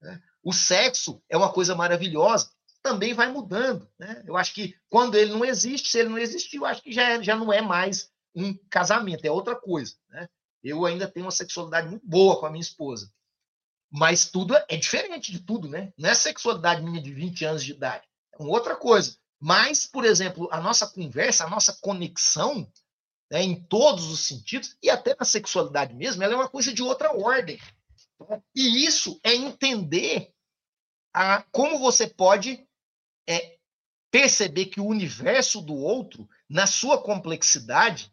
Né? 0.00 0.22
O 0.40 0.52
sexo 0.52 1.20
é 1.28 1.36
uma 1.36 1.52
coisa 1.52 1.74
maravilhosa, 1.74 2.52
também 2.80 3.14
vai 3.14 3.32
mudando. 3.32 3.90
Né? 3.98 4.22
Eu 4.28 4.36
acho 4.36 4.54
que 4.54 4.76
quando 4.88 5.16
ele 5.16 5.32
não 5.32 5.44
existe, 5.44 5.88
se 5.88 5.98
ele 5.98 6.08
não 6.08 6.18
existiu, 6.18 6.64
acho 6.64 6.84
que 6.84 6.92
já, 6.92 7.02
é, 7.02 7.20
já 7.20 7.34
não 7.34 7.52
é 7.52 7.60
mais 7.60 8.08
um 8.32 8.56
casamento, 8.70 9.24
é 9.24 9.32
outra 9.32 9.56
coisa. 9.56 9.96
Né? 10.08 10.28
Eu 10.62 10.86
ainda 10.86 11.08
tenho 11.08 11.26
uma 11.26 11.32
sexualidade 11.32 11.88
muito 11.88 12.06
boa 12.06 12.38
com 12.38 12.46
a 12.46 12.50
minha 12.50 12.62
esposa. 12.62 13.12
Mas 13.90 14.30
tudo 14.30 14.54
é 14.68 14.76
diferente 14.76 15.32
de 15.32 15.40
tudo, 15.40 15.66
né? 15.66 15.92
Não 15.98 16.10
é 16.10 16.14
sexualidade 16.14 16.82
minha 16.82 17.02
de 17.02 17.12
20 17.12 17.44
anos 17.44 17.64
de 17.64 17.72
idade. 17.72 18.06
É 18.34 18.40
uma 18.40 18.50
outra 18.50 18.76
coisa. 18.76 19.16
Mas, 19.40 19.86
por 19.86 20.04
exemplo, 20.04 20.48
a 20.50 20.60
nossa 20.60 20.86
conversa, 20.86 21.44
a 21.44 21.50
nossa 21.50 21.76
conexão, 21.80 22.70
né, 23.30 23.42
em 23.42 23.54
todos 23.54 24.10
os 24.10 24.20
sentidos, 24.20 24.76
e 24.82 24.90
até 24.90 25.14
na 25.18 25.24
sexualidade 25.24 25.94
mesmo, 25.94 26.22
ela 26.22 26.34
é 26.34 26.36
uma 26.36 26.48
coisa 26.48 26.72
de 26.72 26.82
outra 26.82 27.12
ordem. 27.12 27.58
E 28.54 28.84
isso 28.84 29.20
é 29.22 29.34
entender 29.34 30.32
a, 31.14 31.42
como 31.52 31.78
você 31.78 32.06
pode 32.08 32.66
é, 33.28 33.58
perceber 34.10 34.66
que 34.66 34.80
o 34.80 34.86
universo 34.86 35.60
do 35.60 35.74
outro, 35.74 36.28
na 36.48 36.66
sua 36.66 37.00
complexidade, 37.00 38.12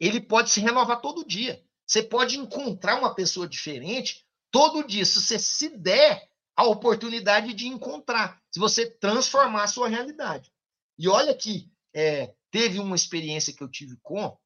ele 0.00 0.20
pode 0.20 0.50
se 0.50 0.60
renovar 0.60 1.00
todo 1.00 1.26
dia. 1.26 1.62
Você 1.86 2.02
pode 2.02 2.36
encontrar 2.36 2.98
uma 2.98 3.14
pessoa 3.14 3.48
diferente 3.48 4.26
todo 4.50 4.86
dia, 4.86 5.04
se 5.04 5.20
você 5.20 5.38
se 5.38 5.68
der 5.76 6.28
a 6.56 6.64
oportunidade 6.64 7.52
de 7.52 7.68
encontrar, 7.68 8.40
se 8.50 8.58
você 8.58 8.88
transformar 8.88 9.64
a 9.64 9.68
sua 9.68 9.88
realidade. 9.88 10.50
E 10.98 11.08
olha 11.08 11.34
que 11.34 11.70
é, 11.94 12.34
teve 12.50 12.78
uma 12.78 12.96
experiência 12.96 13.52
que 13.52 13.62
eu 13.62 13.68
tive 13.68 13.96
com 14.02 14.36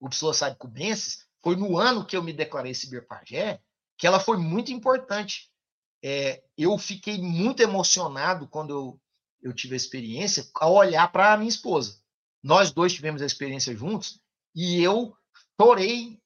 o 0.00 0.08
psilocybe 0.08 0.56
foi 1.42 1.56
no 1.56 1.78
ano 1.78 2.04
que 2.04 2.16
eu 2.16 2.22
me 2.22 2.32
declarei 2.32 2.74
ciberpagé, 2.74 3.60
que 3.98 4.06
ela 4.06 4.20
foi 4.20 4.36
muito 4.36 4.72
importante. 4.72 5.50
É, 6.02 6.42
eu 6.56 6.76
fiquei 6.78 7.18
muito 7.18 7.62
emocionado 7.62 8.48
quando 8.48 8.70
eu, 8.70 9.00
eu 9.42 9.54
tive 9.54 9.74
a 9.74 9.76
experiência 9.76 10.48
ao 10.54 10.74
olhar 10.74 11.10
para 11.12 11.32
a 11.32 11.36
minha 11.36 11.48
esposa. 11.48 12.00
Nós 12.42 12.70
dois 12.72 12.92
tivemos 12.92 13.20
a 13.20 13.26
experiência 13.26 13.76
juntos 13.76 14.18
e 14.54 14.82
eu 14.82 15.14
chorei 15.60 16.18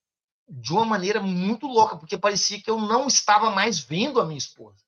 de 0.48 0.72
uma 0.72 0.84
maneira 0.84 1.20
muito 1.20 1.66
louca, 1.66 1.96
porque 1.96 2.18
parecia 2.18 2.60
que 2.60 2.70
eu 2.70 2.78
não 2.78 3.06
estava 3.06 3.50
mais 3.50 3.80
vendo 3.80 4.20
a 4.20 4.24
minha 4.24 4.38
esposa. 4.38 4.83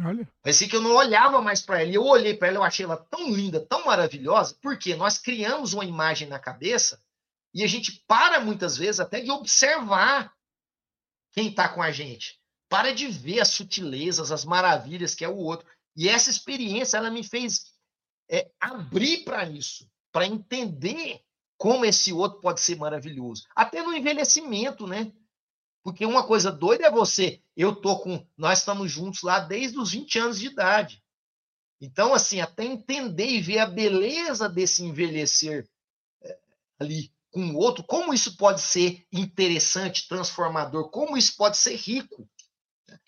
Olha. 0.00 0.28
Parecia 0.42 0.68
que 0.68 0.76
eu 0.76 0.80
não 0.80 0.94
olhava 0.94 1.40
mais 1.42 1.60
para 1.60 1.80
ela. 1.80 1.90
E 1.90 1.94
eu 1.94 2.04
olhei 2.04 2.34
para 2.34 2.48
ela, 2.48 2.58
eu 2.58 2.64
achei 2.64 2.84
ela 2.84 2.96
tão 2.96 3.30
linda, 3.30 3.60
tão 3.60 3.84
maravilhosa, 3.86 4.56
porque 4.60 4.94
nós 4.94 5.18
criamos 5.18 5.72
uma 5.72 5.84
imagem 5.84 6.28
na 6.28 6.38
cabeça 6.38 7.02
e 7.54 7.64
a 7.64 7.66
gente 7.66 8.04
para 8.06 8.40
muitas 8.40 8.76
vezes 8.76 9.00
até 9.00 9.20
de 9.20 9.30
observar 9.30 10.32
quem 11.32 11.48
está 11.48 11.68
com 11.68 11.82
a 11.82 11.90
gente. 11.90 12.38
Para 12.68 12.92
de 12.92 13.08
ver 13.08 13.40
as 13.40 13.48
sutilezas, 13.48 14.30
as 14.30 14.44
maravilhas 14.44 15.14
que 15.14 15.24
é 15.24 15.28
o 15.28 15.36
outro. 15.36 15.66
E 15.96 16.08
essa 16.08 16.30
experiência, 16.30 16.98
ela 16.98 17.10
me 17.10 17.24
fez 17.24 17.72
é, 18.30 18.50
abrir 18.60 19.24
para 19.24 19.48
isso. 19.48 19.90
para 20.12 20.26
entender 20.26 21.20
como 21.56 21.84
esse 21.84 22.12
outro 22.12 22.40
pode 22.40 22.60
ser 22.60 22.76
maravilhoso. 22.76 23.44
Até 23.54 23.82
no 23.82 23.92
envelhecimento, 23.92 24.86
né? 24.86 25.12
Porque 25.88 26.04
uma 26.04 26.22
coisa 26.22 26.52
doida 26.52 26.86
é 26.86 26.90
você, 26.90 27.40
eu 27.56 27.74
tô 27.74 27.98
com, 27.98 28.22
nós 28.36 28.58
estamos 28.58 28.92
juntos 28.92 29.22
lá 29.22 29.40
desde 29.40 29.78
os 29.78 29.92
20 29.92 30.18
anos 30.18 30.38
de 30.38 30.48
idade. 30.48 31.02
Então, 31.80 32.12
assim, 32.12 32.42
até 32.42 32.62
entender 32.62 33.24
e 33.24 33.40
ver 33.40 33.60
a 33.60 33.64
beleza 33.64 34.50
desse 34.50 34.84
envelhecer 34.84 35.66
é, 36.22 36.38
ali 36.78 37.10
com 37.30 37.40
o 37.40 37.56
outro, 37.56 37.82
como 37.82 38.12
isso 38.12 38.36
pode 38.36 38.60
ser 38.60 39.06
interessante, 39.10 40.06
transformador, 40.06 40.90
como 40.90 41.16
isso 41.16 41.34
pode 41.38 41.56
ser 41.56 41.76
rico. 41.76 42.28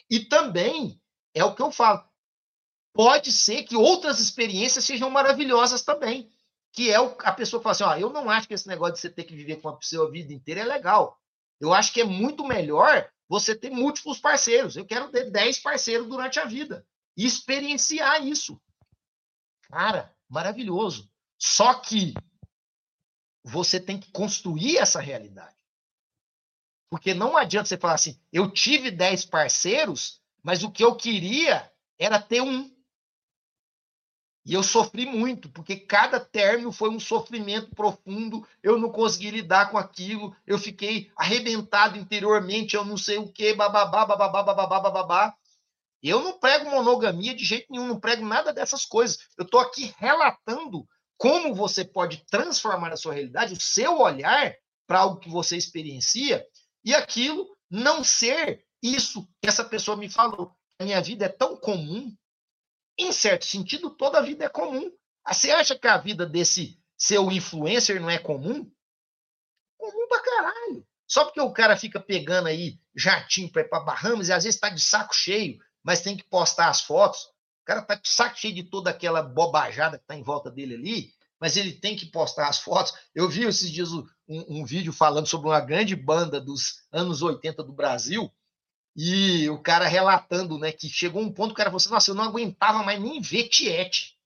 E 0.08 0.20
também, 0.20 0.98
é 1.34 1.44
o 1.44 1.54
que 1.54 1.60
eu 1.60 1.70
falo, 1.70 2.02
pode 2.94 3.30
ser 3.30 3.64
que 3.64 3.76
outras 3.76 4.18
experiências 4.20 4.86
sejam 4.86 5.10
maravilhosas 5.10 5.82
também. 5.82 6.32
Que 6.72 6.90
é 6.90 6.98
o, 6.98 7.14
a 7.24 7.32
pessoa 7.32 7.62
fala 7.62 7.72
assim: 7.72 7.84
ó, 7.84 7.94
eu 7.98 8.08
não 8.08 8.30
acho 8.30 8.48
que 8.48 8.54
esse 8.54 8.66
negócio 8.66 8.94
de 8.94 9.00
você 9.00 9.10
ter 9.10 9.24
que 9.24 9.36
viver 9.36 9.56
com 9.56 9.68
a 9.68 9.76
pessoa 9.76 10.08
a 10.08 10.10
vida 10.10 10.32
inteira 10.32 10.62
é 10.62 10.64
legal. 10.64 11.19
Eu 11.60 11.74
acho 11.74 11.92
que 11.92 12.00
é 12.00 12.04
muito 12.04 12.44
melhor 12.44 13.10
você 13.28 13.54
ter 13.54 13.70
múltiplos 13.70 14.18
parceiros. 14.18 14.76
Eu 14.76 14.86
quero 14.86 15.10
ter 15.10 15.30
10 15.30 15.58
parceiros 15.60 16.08
durante 16.08 16.40
a 16.40 16.44
vida 16.44 16.86
e 17.16 17.26
experienciar 17.26 18.26
isso. 18.26 18.60
Cara, 19.62 20.14
maravilhoso. 20.28 21.08
Só 21.38 21.74
que 21.74 22.14
você 23.44 23.78
tem 23.78 23.98
que 23.98 24.10
construir 24.10 24.78
essa 24.78 25.00
realidade. 25.00 25.56
Porque 26.90 27.14
não 27.14 27.36
adianta 27.36 27.68
você 27.68 27.78
falar 27.78 27.94
assim, 27.94 28.20
eu 28.32 28.50
tive 28.50 28.90
10 28.90 29.26
parceiros, 29.26 30.20
mas 30.42 30.64
o 30.64 30.70
que 30.70 30.82
eu 30.82 30.96
queria 30.96 31.70
era 31.98 32.20
ter 32.20 32.40
um. 32.40 32.74
E 34.44 34.54
eu 34.54 34.62
sofri 34.62 35.04
muito, 35.04 35.50
porque 35.50 35.76
cada 35.76 36.18
término 36.18 36.72
foi 36.72 36.88
um 36.88 36.98
sofrimento 36.98 37.74
profundo, 37.74 38.46
eu 38.62 38.78
não 38.78 38.90
consegui 38.90 39.30
lidar 39.30 39.70
com 39.70 39.76
aquilo, 39.76 40.34
eu 40.46 40.58
fiquei 40.58 41.10
arrebentado 41.14 41.98
interiormente, 41.98 42.74
eu 42.74 42.84
não 42.84 42.96
sei 42.96 43.18
o 43.18 43.30
que, 43.30 43.52
bababá, 43.52 44.06
bababá, 44.06 44.42
bababá, 44.42 44.80
bababá. 44.80 45.34
Eu 46.02 46.22
não 46.22 46.38
prego 46.38 46.70
monogamia 46.70 47.34
de 47.34 47.44
jeito 47.44 47.66
nenhum, 47.70 47.86
não 47.86 48.00
prego 48.00 48.24
nada 48.24 48.52
dessas 48.52 48.86
coisas. 48.86 49.18
Eu 49.36 49.44
estou 49.44 49.60
aqui 49.60 49.94
relatando 49.98 50.88
como 51.18 51.54
você 51.54 51.84
pode 51.84 52.24
transformar 52.30 52.92
a 52.92 52.96
sua 52.96 53.12
realidade, 53.12 53.52
o 53.52 53.60
seu 53.60 53.98
olhar 53.98 54.54
para 54.86 55.00
algo 55.00 55.20
que 55.20 55.28
você 55.28 55.56
experiencia, 55.56 56.44
e 56.82 56.94
aquilo 56.94 57.46
não 57.70 58.02
ser 58.02 58.64
isso 58.82 59.28
que 59.40 59.48
essa 59.48 59.62
pessoa 59.62 59.98
me 59.98 60.08
falou. 60.08 60.50
A 60.78 60.84
minha 60.84 61.00
vida 61.02 61.26
é 61.26 61.28
tão 61.28 61.56
comum, 61.56 62.10
em 63.02 63.12
certo 63.12 63.44
sentido, 63.44 63.90
toda 63.90 64.18
a 64.18 64.22
vida 64.22 64.44
é 64.44 64.48
comum. 64.48 64.90
Ah, 65.24 65.34
você 65.34 65.50
acha 65.50 65.78
que 65.78 65.86
a 65.86 65.98
vida 65.98 66.26
desse 66.26 66.78
seu 66.96 67.30
influencer 67.30 68.00
não 68.00 68.10
é 68.10 68.18
comum? 68.18 68.70
Comum 69.78 70.08
pra 70.08 70.20
caralho. 70.20 70.86
Só 71.06 71.24
porque 71.24 71.40
o 71.40 71.52
cara 71.52 71.76
fica 71.76 71.98
pegando 71.98 72.46
aí 72.46 72.78
jatinho 72.94 73.50
para 73.50 73.62
ir 73.62 73.68
para 73.68 73.80
Bahamas 73.80 74.28
e 74.28 74.32
às 74.32 74.44
vezes 74.44 74.56
está 74.56 74.68
de 74.68 74.80
saco 74.80 75.14
cheio, 75.14 75.58
mas 75.82 76.02
tem 76.02 76.16
que 76.16 76.24
postar 76.24 76.68
as 76.68 76.82
fotos. 76.82 77.22
O 77.62 77.64
cara 77.64 77.82
tá 77.82 77.94
de 77.94 78.08
saco 78.08 78.38
cheio 78.38 78.54
de 78.54 78.64
toda 78.64 78.90
aquela 78.90 79.22
bobajada 79.22 79.98
que 79.98 80.04
tá 80.04 80.14
em 80.14 80.22
volta 80.22 80.50
dele 80.50 80.74
ali, 80.74 81.12
mas 81.40 81.56
ele 81.56 81.72
tem 81.72 81.96
que 81.96 82.06
postar 82.06 82.48
as 82.48 82.58
fotos. 82.58 82.92
Eu 83.14 83.28
vi 83.28 83.44
esses 83.44 83.70
dias 83.70 83.90
um, 83.92 84.06
um 84.28 84.64
vídeo 84.64 84.92
falando 84.92 85.26
sobre 85.26 85.48
uma 85.48 85.60
grande 85.60 85.96
banda 85.96 86.40
dos 86.40 86.84
anos 86.92 87.22
80 87.22 87.64
do 87.64 87.72
Brasil, 87.72 88.30
e 88.96 89.48
o 89.48 89.58
cara 89.58 89.86
relatando, 89.86 90.58
né, 90.58 90.72
que 90.72 90.88
chegou 90.88 91.22
um 91.22 91.32
ponto 91.32 91.48
que 91.48 91.54
o 91.54 91.56
cara 91.56 91.70
falou 91.70 91.78
assim, 91.78 91.90
nossa, 91.90 92.10
eu 92.10 92.14
não 92.14 92.24
aguentava 92.24 92.82
mais 92.82 93.00
nem 93.00 93.20
ver 93.20 93.48
Tiete. 93.48 94.18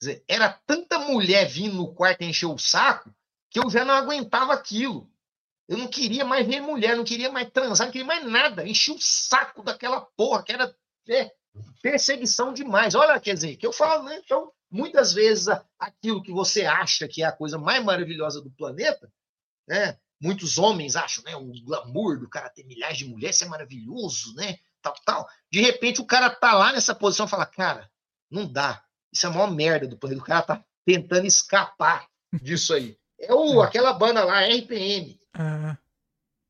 Dizer, 0.00 0.24
era 0.28 0.52
tanta 0.66 0.98
mulher 0.98 1.48
vindo 1.48 1.76
no 1.76 1.92
quarto 1.92 2.22
encher 2.22 2.46
o 2.46 2.58
saco 2.58 3.12
que 3.50 3.58
eu 3.58 3.68
já 3.70 3.84
não 3.84 3.94
aguentava 3.94 4.52
aquilo. 4.52 5.10
Eu 5.68 5.76
não 5.76 5.88
queria 5.88 6.24
mais 6.24 6.46
ver 6.46 6.60
mulher, 6.60 6.96
não 6.96 7.04
queria 7.04 7.30
mais 7.30 7.50
transar, 7.50 7.86
não 7.86 7.92
queria 7.92 8.06
mais 8.06 8.24
nada. 8.24 8.66
Enchi 8.66 8.90
o 8.90 8.98
saco 8.98 9.62
daquela 9.62 10.00
porra, 10.00 10.42
que 10.42 10.52
era 10.52 10.74
é, 11.08 11.30
perseguição 11.82 12.52
demais. 12.52 12.94
Olha, 12.94 13.20
quer 13.20 13.34
dizer, 13.34 13.56
que 13.56 13.66
eu 13.66 13.72
falo, 13.72 14.04
né? 14.04 14.20
Então, 14.24 14.52
muitas 14.70 15.12
vezes 15.12 15.46
aquilo 15.78 16.22
que 16.22 16.32
você 16.32 16.64
acha 16.64 17.06
que 17.06 17.22
é 17.22 17.26
a 17.26 17.36
coisa 17.36 17.58
mais 17.58 17.84
maravilhosa 17.84 18.40
do 18.40 18.50
planeta, 18.50 19.12
né? 19.66 19.98
Muitos 20.20 20.58
homens 20.58 20.96
acham, 20.96 21.22
né? 21.24 21.36
O 21.36 21.52
glamour 21.64 22.18
do 22.18 22.28
cara 22.28 22.50
ter 22.50 22.64
milhares 22.64 22.98
de 22.98 23.04
mulheres, 23.04 23.36
isso 23.36 23.44
é 23.44 23.48
maravilhoso, 23.48 24.34
né? 24.34 24.56
Tal, 24.82 24.94
tal. 25.04 25.28
De 25.50 25.60
repente 25.60 26.00
o 26.00 26.06
cara 26.06 26.28
tá 26.30 26.54
lá 26.54 26.72
nessa 26.72 26.94
posição 26.94 27.26
e 27.26 27.28
fala, 27.28 27.46
cara, 27.46 27.88
não 28.30 28.50
dá. 28.50 28.82
Isso 29.12 29.26
é 29.26 29.30
a 29.30 29.32
maior 29.32 29.50
merda 29.50 29.86
do 29.86 29.96
planeta. 29.96 30.20
O 30.20 30.24
cara 30.24 30.42
tá 30.42 30.64
tentando 30.84 31.26
escapar 31.26 32.06
disso 32.42 32.74
aí. 32.74 32.98
É 33.18 33.32
o, 33.32 33.62
é. 33.62 33.66
aquela 33.66 33.92
banda 33.92 34.24
lá, 34.24 34.40
RPM. 34.40 35.20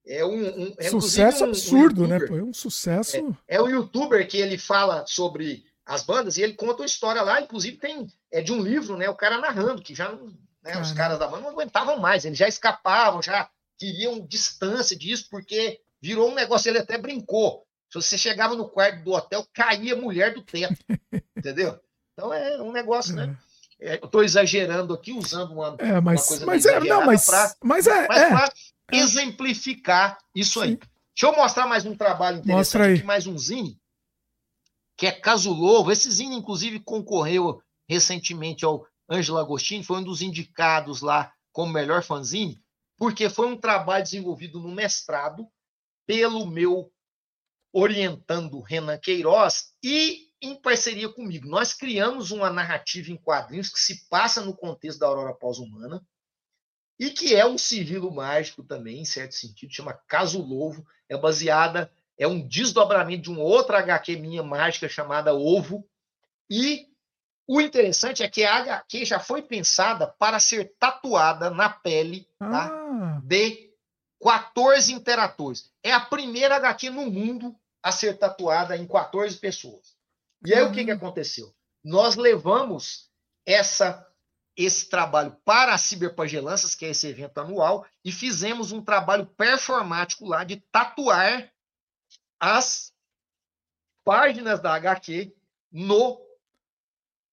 É, 0.07 0.19
é 0.21 0.25
um, 0.25 0.69
um 0.69 0.75
é 0.79 0.89
sucesso 0.89 1.45
um, 1.45 1.49
absurdo, 1.49 2.05
um 2.05 2.07
né? 2.07 2.19
Pô, 2.21 2.37
é 2.37 2.43
um 2.43 2.55
sucesso. 2.55 3.17
É, 3.47 3.57
é 3.57 3.61
o 3.61 3.69
youtuber 3.69 4.27
que 4.27 4.39
ele 4.39 4.57
fala 4.57 5.05
sobre 5.07 5.65
as 5.85 6.03
bandas 6.03 6.37
e 6.37 6.43
ele 6.43 6.55
conta 6.55 6.83
uma 6.83 6.87
história 6.87 7.23
lá, 7.23 7.41
inclusive 7.41 7.79
tem 7.79 8.07
é 8.31 8.43
de 8.43 8.53
um 8.53 8.61
livro, 8.61 8.97
né? 8.97 9.09
O 9.09 9.15
cara 9.15 9.39
narrando 9.39 9.83
que 9.83 9.95
já 9.95 10.13
né, 10.63 10.81
os 10.81 10.93
caras 10.93 11.19
da 11.19 11.27
banda 11.27 11.43
não 11.43 11.51
aguentavam 11.51 11.99
mais, 11.99 12.25
eles 12.25 12.39
já 12.39 12.47
escapavam, 12.47 13.23
já 13.23 13.49
queriam 13.79 14.21
distância 14.27 14.97
disso 14.97 15.29
porque 15.31 15.81
virou 16.01 16.31
um 16.31 16.35
negócio. 16.35 16.69
Ele 16.69 16.79
até 16.79 16.99
brincou. 16.99 17.65
Se 17.91 17.95
você 17.95 18.19
chegava 18.19 18.55
no 18.55 18.69
quarto 18.69 19.03
do 19.03 19.13
hotel, 19.13 19.47
caía 19.53 19.97
mulher 19.97 20.35
do 20.35 20.43
teto, 20.43 20.77
entendeu? 21.37 21.79
Então 22.13 22.35
é 22.35 22.61
um 22.61 22.73
negócio, 22.73 23.15
né? 23.15 23.37
É. 23.45 23.49
É, 23.81 23.95
eu 23.95 24.07
estou 24.07 24.25
exagerando 24.25 24.93
aqui, 24.93 25.13
usando 25.13 25.53
uma, 25.53 25.77
é, 25.79 26.01
mas, 26.01 26.21
uma 26.23 26.27
coisa 26.27 26.47
mas 26.47 26.67
é, 26.67 26.81
não, 26.81 27.07
mas, 27.07 27.27
pra, 27.27 27.55
mas 27.63 27.87
é, 27.87 28.09
mas 28.09 28.51
é, 28.93 28.97
exemplificar 28.97 30.19
isso 30.35 30.61
aí. 30.61 30.77
Deixa 30.77 31.33
eu 31.33 31.37
mostrar 31.37 31.67
mais 31.67 31.87
um 31.87 31.97
trabalho 31.97 32.39
interessante 32.39 32.99
aqui, 32.99 33.05
mais 33.05 33.27
um 33.29 33.39
zine, 33.39 33.81
que 34.97 35.07
é 35.07 35.13
Casulovo. 35.13 35.93
Esse 35.93 36.11
zine, 36.11 36.35
inclusive, 36.35 36.81
concorreu 36.81 37.63
recentemente 37.89 38.65
ao 38.65 38.85
Ângelo 39.09 39.39
Agostini, 39.39 39.85
foi 39.85 39.99
um 39.99 40.05
dos 40.05 40.23
indicados 40.23 41.01
lá 41.01 41.33
como 41.53 41.73
melhor 41.73 42.03
fanzine, 42.03 42.61
porque 42.99 43.31
foi 43.31 43.47
um 43.47 43.57
trabalho 43.57 44.03
desenvolvido 44.03 44.61
no 44.61 44.69
mestrado 44.69 45.49
pelo 46.05 46.47
meu 46.47 46.93
orientando 47.73 48.61
Renan 48.61 48.99
Queiroz 48.99 49.73
e 49.83 50.29
em 50.43 50.61
parceria 50.61 51.09
comigo. 51.09 51.49
Nós 51.49 51.73
criamos 51.73 52.31
uma 52.31 52.51
narrativa 52.51 53.11
em 53.11 53.17
quadrinhos 53.17 53.69
que 53.69 53.79
se 53.79 54.09
passa 54.09 54.45
no 54.45 54.57
contexto 54.57 54.99
da 54.99 55.07
Aurora 55.07 55.35
Pós-Humana 55.35 56.05
e 56.99 57.11
que 57.11 57.35
é 57.35 57.47
um 57.47 57.57
sigilo 57.57 58.13
mágico 58.13 58.65
também, 58.65 59.01
em 59.01 59.05
certo 59.05 59.33
sentido, 59.33 59.73
chama 59.73 60.01
Caso 60.09 60.43
Lovo, 60.43 60.85
é 61.09 61.17
baseada, 61.17 61.93
é 62.19 62.27
um 62.27 62.45
desdobramento 62.45 63.23
de 63.23 63.31
uma 63.31 63.43
outra 63.43 63.79
HQ 63.79 64.17
minha 64.17 64.43
mágica 64.43 64.89
chamada 64.89 65.33
Ovo, 65.33 65.89
e 66.51 66.89
o 67.49 67.63
interessante 67.63 68.23
é 68.23 68.29
que 68.29 68.45
a 68.45 68.57
HQ 68.57 69.07
já 69.07 69.19
foi 69.19 69.41
pensada 69.41 70.07
para 70.07 70.39
ser 70.39 70.77
tatuada 70.79 71.49
na 71.49 71.71
pele 71.71 72.29
tá, 72.39 72.67
ah. 72.67 73.21
de 73.25 73.73
14 74.23 74.93
interatores. 74.93 75.73
É 75.83 75.91
a 75.91 76.01
primeira 76.01 76.57
HQ 76.57 76.91
no 76.91 77.11
mundo 77.11 77.57
a 77.83 77.91
ser 77.91 78.19
tatuada 78.19 78.77
em 78.77 78.87
14 78.87 79.39
pessoas. 79.39 79.97
E 80.45 80.55
aí 80.55 80.63
uhum. 80.63 80.69
o 80.69 80.73
que, 80.73 80.85
que 80.85 80.91
aconteceu? 80.91 81.55
Nós 81.83 82.17
levamos 82.17 83.11
essa 83.47 84.05
esse 84.55 84.89
trabalho 84.89 85.37
para 85.45 85.73
a 85.73 85.79
Ciberpagelanças, 85.79 86.75
que 86.75 86.85
é 86.85 86.91
esse 86.91 87.07
evento 87.07 87.39
anual, 87.39 87.87
e 88.05 88.11
fizemos 88.11 88.73
um 88.73 88.83
trabalho 88.83 89.25
performático 89.25 90.27
lá 90.27 90.43
de 90.43 90.57
tatuar 90.73 91.49
as 92.41 92.93
páginas 94.05 94.59
da 94.59 94.75
HQ 94.75 95.33
no 95.71 96.28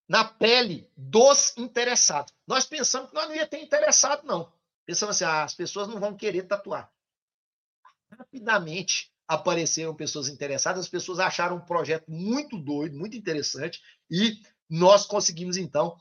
na 0.08 0.24
pele 0.24 0.88
dos 0.96 1.56
interessados. 1.56 2.32
Nós 2.46 2.64
pensamos 2.64 3.10
que 3.10 3.14
nós 3.14 3.28
não 3.28 3.34
ia 3.34 3.46
ter 3.46 3.60
interessado, 3.60 4.24
não. 4.24 4.52
Pensamos 4.84 5.16
assim, 5.16 5.24
ah, 5.24 5.42
as 5.42 5.54
pessoas 5.54 5.88
não 5.88 5.98
vão 5.98 6.16
querer 6.16 6.42
tatuar. 6.42 6.90
Rapidamente, 8.10 9.12
apareceram 9.26 9.94
pessoas 9.94 10.28
interessadas, 10.28 10.84
as 10.84 10.88
pessoas 10.88 11.18
acharam 11.18 11.56
um 11.56 11.60
projeto 11.60 12.08
muito 12.08 12.56
doido, 12.56 12.96
muito 12.96 13.16
interessante, 13.16 13.82
e 14.08 14.40
nós 14.70 15.04
conseguimos, 15.04 15.56
então, 15.56 15.96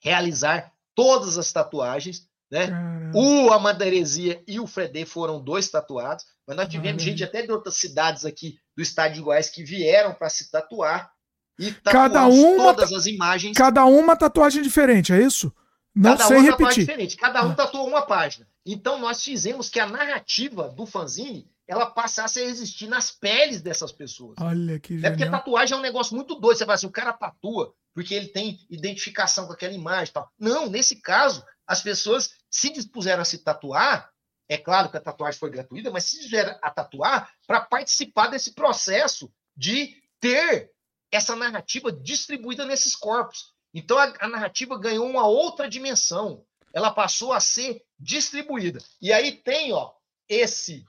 realizar 0.00 0.72
todas 0.94 1.38
as 1.38 1.50
tatuagens. 1.50 2.28
Né? 2.50 2.68
O 3.14 3.50
Amaderesia 3.50 4.44
e 4.46 4.60
o 4.60 4.66
Fredê 4.66 5.06
foram 5.06 5.42
dois 5.42 5.70
tatuados, 5.70 6.26
mas 6.46 6.54
nós 6.54 6.68
tivemos 6.68 7.02
gente 7.02 7.24
até 7.24 7.40
de 7.40 7.50
outras 7.50 7.76
cidades 7.76 8.26
aqui 8.26 8.58
do 8.76 8.82
estado 8.82 9.14
de 9.14 9.22
Goiás 9.22 9.48
que 9.48 9.64
vieram 9.64 10.12
para 10.12 10.28
se 10.28 10.50
tatuar 10.50 11.10
e 11.58 11.72
cada 11.72 12.26
uma 12.26 12.74
todas 12.74 12.92
as 12.92 13.06
imagens. 13.06 13.56
Cada 13.56 13.84
uma 13.84 14.16
tatuagem 14.16 14.62
diferente, 14.62 15.12
é 15.12 15.22
isso? 15.22 15.52
Não 15.94 16.12
cada 16.12 16.24
sei 16.24 16.36
uma 16.38 16.50
repetir. 16.50 16.86
diferente, 16.86 17.16
cada 17.16 17.44
um 17.44 17.54
tatuou 17.54 17.86
uma 17.86 18.02
página. 18.02 18.46
Então 18.64 18.98
nós 18.98 19.22
fizemos 19.22 19.68
que 19.68 19.78
a 19.78 19.86
narrativa 19.86 20.68
do 20.68 20.86
fanzine 20.86 21.50
ela 21.66 21.86
passasse 21.86 22.40
a 22.40 22.44
existir 22.44 22.86
nas 22.86 23.10
peles 23.10 23.62
dessas 23.62 23.92
pessoas. 23.92 24.36
Olha 24.40 24.78
que 24.78 24.94
genial. 24.94 25.12
É 25.12 25.16
porque 25.16 25.30
tatuagem 25.30 25.74
é 25.74 25.78
um 25.78 25.82
negócio 25.82 26.14
muito 26.14 26.34
doido. 26.34 26.58
Você 26.58 26.64
fala 26.64 26.74
assim, 26.74 26.86
o 26.86 26.92
cara 26.92 27.12
tatua 27.12 27.74
porque 27.94 28.14
ele 28.14 28.28
tem 28.28 28.58
identificação 28.70 29.46
com 29.46 29.52
aquela 29.52 29.74
imagem 29.74 30.12
tal. 30.12 30.30
Não, 30.38 30.68
nesse 30.68 31.00
caso, 31.00 31.44
as 31.66 31.82
pessoas 31.82 32.30
se 32.50 32.70
dispuseram 32.70 33.22
a 33.22 33.24
se 33.24 33.38
tatuar, 33.38 34.10
é 34.48 34.56
claro 34.56 34.90
que 34.90 34.96
a 34.96 35.00
tatuagem 35.00 35.38
foi 35.38 35.50
gratuita, 35.50 35.90
mas 35.90 36.04
se 36.04 36.16
dispuseram 36.16 36.58
a 36.62 36.70
tatuar 36.70 37.30
para 37.46 37.60
participar 37.60 38.28
desse 38.28 38.54
processo 38.54 39.32
de 39.56 39.94
ter 40.20 40.70
essa 41.12 41.36
narrativa 41.36 41.92
distribuída 41.92 42.64
nesses 42.64 42.96
corpos. 42.96 43.52
Então 43.72 43.98
a, 43.98 44.12
a 44.20 44.28
narrativa 44.28 44.78
ganhou 44.78 45.06
uma 45.06 45.26
outra 45.26 45.68
dimensão. 45.68 46.44
Ela 46.72 46.90
passou 46.90 47.34
a 47.34 47.38
ser 47.38 47.84
distribuída. 48.00 48.80
E 49.00 49.12
aí 49.12 49.32
tem, 49.32 49.72
ó, 49.72 49.92
esse. 50.26 50.84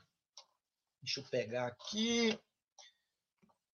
Deixa 1.01 1.19
eu 1.19 1.25
pegar 1.25 1.67
aqui. 1.67 2.39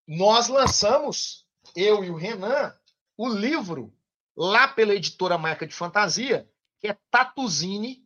Nós 0.08 0.48
lançamos, 0.48 1.46
eu 1.76 2.04
e 2.04 2.10
o 2.10 2.16
Renan, 2.16 2.76
o 3.16 3.30
livro 3.30 3.94
lá 4.36 4.68
pela 4.68 4.96
editora 4.96 5.38
Marca 5.38 5.68
de 5.68 5.74
Fantasia, 5.74 6.50
que 6.80 6.88
é 6.88 6.98
Tatuzine, 7.12 8.04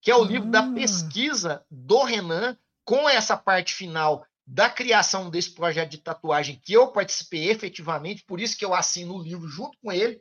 que 0.00 0.10
é 0.10 0.16
o 0.16 0.24
livro 0.24 0.50
da 0.50 0.60
ah. 0.60 0.72
pesquisa 0.72 1.64
do 1.70 2.02
Renan, 2.02 2.58
com 2.84 3.08
essa 3.08 3.36
parte 3.36 3.72
final 3.72 4.26
da 4.46 4.68
criação 4.68 5.30
desse 5.30 5.50
projeto 5.52 5.90
de 5.90 5.98
tatuagem 5.98 6.60
que 6.62 6.72
eu 6.72 6.88
participei 6.88 7.50
efetivamente, 7.50 8.24
por 8.24 8.40
isso 8.40 8.56
que 8.56 8.64
eu 8.64 8.74
assino 8.74 9.14
o 9.14 9.22
livro 9.22 9.48
junto 9.48 9.78
com 9.82 9.90
ele, 9.90 10.20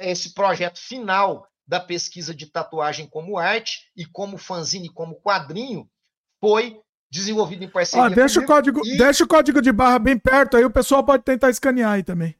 esse 0.00 0.34
projeto 0.34 0.78
final 0.78 1.48
da 1.66 1.80
pesquisa 1.80 2.34
de 2.34 2.46
tatuagem 2.46 3.06
como 3.06 3.38
arte 3.38 3.90
e 3.96 4.04
como 4.04 4.36
fanzine, 4.36 4.90
como 4.90 5.14
quadrinho, 5.16 5.88
foi 6.40 6.78
desenvolvido 7.10 7.64
em 7.64 7.68
parceria. 7.70 8.06
Ah, 8.06 8.10
deixa, 8.10 8.40
o 8.40 8.46
código, 8.46 8.84
e... 8.84 8.98
deixa 8.98 9.24
o 9.24 9.28
código 9.28 9.62
de 9.62 9.72
barra 9.72 9.98
bem 9.98 10.18
perto, 10.18 10.56
aí 10.56 10.64
o 10.64 10.70
pessoal 10.70 11.02
pode 11.02 11.22
tentar 11.22 11.48
escanear 11.48 11.92
aí 11.92 12.02
também. 12.02 12.36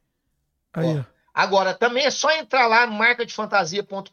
Aí. 0.73 1.03
Agora, 1.33 1.73
também 1.73 2.05
é 2.05 2.11
só 2.11 2.31
entrar 2.31 2.67
lá 2.67 2.85
no 2.85 2.93
marcadefantasia.com.br, 2.93 4.11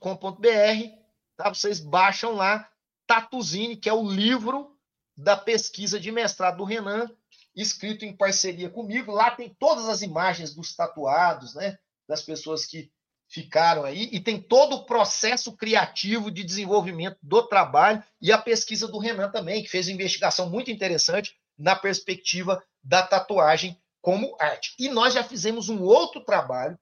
tá? 1.36 1.48
Vocês 1.48 1.78
baixam 1.78 2.32
lá 2.32 2.68
Tatuzine, 3.06 3.76
que 3.76 3.88
é 3.88 3.92
o 3.92 4.08
livro 4.08 4.72
da 5.16 5.36
pesquisa 5.36 6.00
de 6.00 6.10
mestrado 6.10 6.58
do 6.58 6.64
Renan, 6.64 7.10
escrito 7.54 8.04
em 8.04 8.16
parceria 8.16 8.70
comigo. 8.70 9.12
Lá 9.12 9.30
tem 9.30 9.54
todas 9.58 9.88
as 9.88 10.02
imagens 10.02 10.54
dos 10.54 10.74
tatuados, 10.74 11.54
né? 11.54 11.78
Das 12.08 12.22
pessoas 12.22 12.66
que 12.66 12.90
ficaram 13.28 13.84
aí, 13.84 14.10
e 14.12 14.20
tem 14.20 14.38
todo 14.38 14.76
o 14.76 14.84
processo 14.84 15.56
criativo 15.56 16.30
de 16.30 16.44
desenvolvimento 16.44 17.16
do 17.22 17.42
trabalho 17.48 18.02
e 18.20 18.30
a 18.30 18.36
pesquisa 18.36 18.86
do 18.86 18.98
Renan 18.98 19.30
também, 19.30 19.62
que 19.62 19.70
fez 19.70 19.88
uma 19.88 19.94
investigação 19.94 20.50
muito 20.50 20.70
interessante 20.70 21.34
na 21.58 21.74
perspectiva 21.74 22.62
da 22.84 23.02
tatuagem 23.02 23.80
como 24.02 24.36
arte. 24.38 24.74
E 24.78 24.90
nós 24.90 25.14
já 25.14 25.24
fizemos 25.24 25.70
um 25.70 25.80
outro 25.80 26.22
trabalho, 26.22 26.78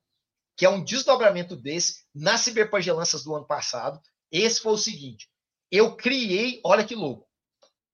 que 0.57 0.67
é 0.67 0.69
um 0.69 0.83
desdobramento 0.83 1.55
desse, 1.55 2.05
nas 2.13 2.41
ciberpagelanças 2.41 3.23
do 3.23 3.35
ano 3.35 3.47
passado. 3.47 4.01
Esse 4.33 4.61
foi 4.61 4.73
o 4.73 4.79
seguinte: 4.79 5.29
eu 5.71 5.95
criei, 5.95 6.61
olha 6.65 6.85
que 6.85 6.97
louco, 6.97 7.29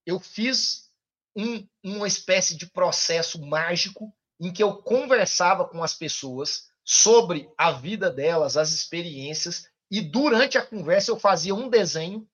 eu 0.07 0.21
fiz 0.21 0.89
um, 1.37 1.67
uma 1.83 2.07
espécie 2.07 2.57
de 2.57 2.67
processo 2.67 3.45
mágico 3.45 4.15
em 4.41 4.53
que 4.53 4.63
eu 4.63 4.75
conversava 4.75 5.67
com 5.67 5.83
as 5.83 5.93
pessoas 5.93 6.69
sobre 6.85 7.51
a 7.59 7.73
vida 7.73 8.09
delas, 8.09 8.57
as 8.57 8.71
experiências, 8.71 9.69
e 9.91 10.01
durante 10.01 10.57
a 10.57 10.65
conversa 10.65 11.11
eu 11.11 11.19
fazia 11.19 11.55
um 11.55 11.69
desenho 11.69 12.27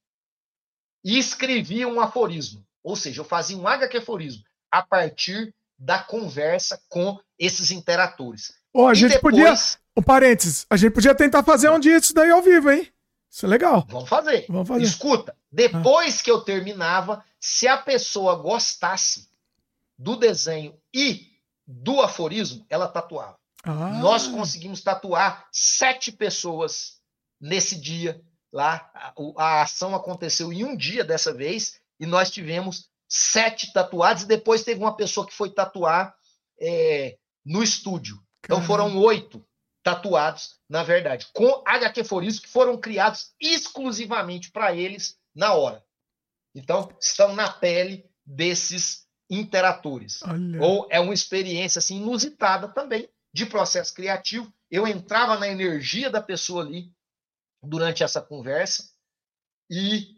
e 1.02 1.18
escrevia 1.18 1.88
um 1.88 2.00
aforismo. 2.00 2.64
Ou 2.82 2.94
seja, 2.94 3.20
eu 3.20 3.24
fazia 3.24 3.56
um 3.56 3.66
HQ-aforismo 3.66 4.44
a 4.70 4.82
partir 4.82 5.54
da 5.78 5.98
conversa 5.98 6.80
com 6.88 7.18
esses 7.38 7.70
interatores. 7.70 8.52
Oh, 8.72 8.86
a 8.86 8.92
e 8.92 8.96
gente 8.96 9.12
depois... 9.12 9.34
podia. 9.34 9.54
Um 9.94 10.02
parênteses, 10.02 10.64
a 10.70 10.76
gente 10.76 10.92
podia 10.92 11.14
tentar 11.14 11.42
fazer 11.42 11.68
um 11.68 11.78
dia 11.78 11.98
isso 11.98 12.14
daí 12.14 12.30
ao 12.30 12.40
vivo, 12.40 12.70
hein? 12.70 12.90
Isso 13.30 13.44
é 13.44 13.48
legal. 13.48 13.86
Vamos 13.88 14.08
fazer. 14.08 14.46
Vamos 14.48 14.68
fazer. 14.68 14.84
Escuta, 14.84 15.36
depois 15.50 16.20
ah. 16.20 16.22
que 16.22 16.30
eu 16.30 16.40
terminava, 16.40 17.22
se 17.42 17.66
a 17.66 17.76
pessoa 17.76 18.36
gostasse 18.36 19.28
do 19.98 20.14
desenho 20.14 20.78
e 20.94 21.26
do 21.66 22.00
aforismo, 22.00 22.64
ela 22.70 22.86
tatuava. 22.86 23.36
Ah. 23.64 23.98
Nós 23.98 24.28
conseguimos 24.28 24.80
tatuar 24.80 25.48
sete 25.50 26.12
pessoas 26.12 27.00
nesse 27.40 27.74
dia 27.80 28.22
lá. 28.52 28.88
A, 28.94 29.12
a, 29.38 29.62
ação 29.62 29.92
aconteceu 29.92 30.52
em 30.52 30.64
um 30.64 30.76
dia 30.76 31.02
dessa 31.02 31.34
vez 31.34 31.80
e 31.98 32.06
nós 32.06 32.30
tivemos 32.30 32.88
sete 33.08 33.72
tatuados 33.72 34.22
e 34.22 34.26
depois 34.26 34.62
teve 34.62 34.80
uma 34.80 34.96
pessoa 34.96 35.26
que 35.26 35.34
foi 35.34 35.50
tatuar 35.50 36.14
é, 36.60 37.18
no 37.44 37.60
estúdio. 37.60 38.22
Então 38.44 38.62
foram 38.62 38.96
oito 38.98 39.44
tatuados, 39.82 40.60
na 40.68 40.84
verdade, 40.84 41.26
com 41.32 41.60
HQ 41.66 42.04
Forismo 42.04 42.42
que 42.42 42.48
foram 42.48 42.78
criados 42.78 43.32
exclusivamente 43.40 44.52
para 44.52 44.72
eles 44.72 45.18
na 45.34 45.54
hora. 45.54 45.84
Então 46.54 46.94
estão 47.00 47.34
na 47.34 47.50
pele 47.50 48.08
desses 48.24 49.06
interatores. 49.30 50.22
Olha. 50.22 50.62
Ou 50.62 50.86
é 50.90 51.00
uma 51.00 51.14
experiência 51.14 51.78
assim 51.78 51.96
inusitada 51.96 52.68
também 52.68 53.08
de 53.32 53.46
processo 53.46 53.94
criativo. 53.94 54.52
Eu 54.70 54.86
entrava 54.86 55.38
na 55.38 55.48
energia 55.48 56.10
da 56.10 56.20
pessoa 56.20 56.62
ali 56.62 56.92
durante 57.62 58.02
essa 58.02 58.20
conversa 58.20 58.90
e 59.70 60.16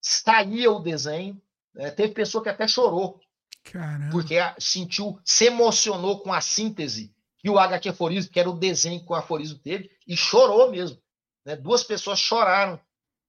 saía 0.00 0.70
o 0.70 0.80
desenho. 0.80 1.40
Né? 1.74 1.90
Teve 1.90 2.12
pessoa 2.12 2.42
que 2.42 2.48
até 2.48 2.66
chorou, 2.66 3.20
Caramba. 3.62 4.10
porque 4.10 4.36
sentiu, 4.58 5.20
se 5.24 5.44
emocionou 5.44 6.20
com 6.20 6.32
a 6.32 6.40
síntese 6.40 7.14
que 7.38 7.48
o 7.48 7.58
HQ 7.58 7.88
aforismo, 7.90 8.32
que 8.32 8.40
era 8.40 8.50
o 8.50 8.58
desenho 8.58 9.04
que 9.04 9.12
o 9.12 9.14
aforismo 9.14 9.58
teve, 9.58 9.90
e 10.06 10.16
chorou 10.16 10.70
mesmo. 10.70 11.00
Né? 11.44 11.56
Duas 11.56 11.82
pessoas 11.82 12.18
choraram 12.18 12.78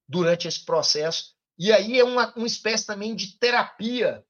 durante 0.08 0.48
esse 0.48 0.66
processo. 0.66 1.36
E 1.64 1.72
aí 1.72 2.00
é 2.00 2.04
uma, 2.04 2.34
uma 2.34 2.48
espécie 2.48 2.88
também 2.88 3.14
de 3.14 3.38
terapia 3.38 4.26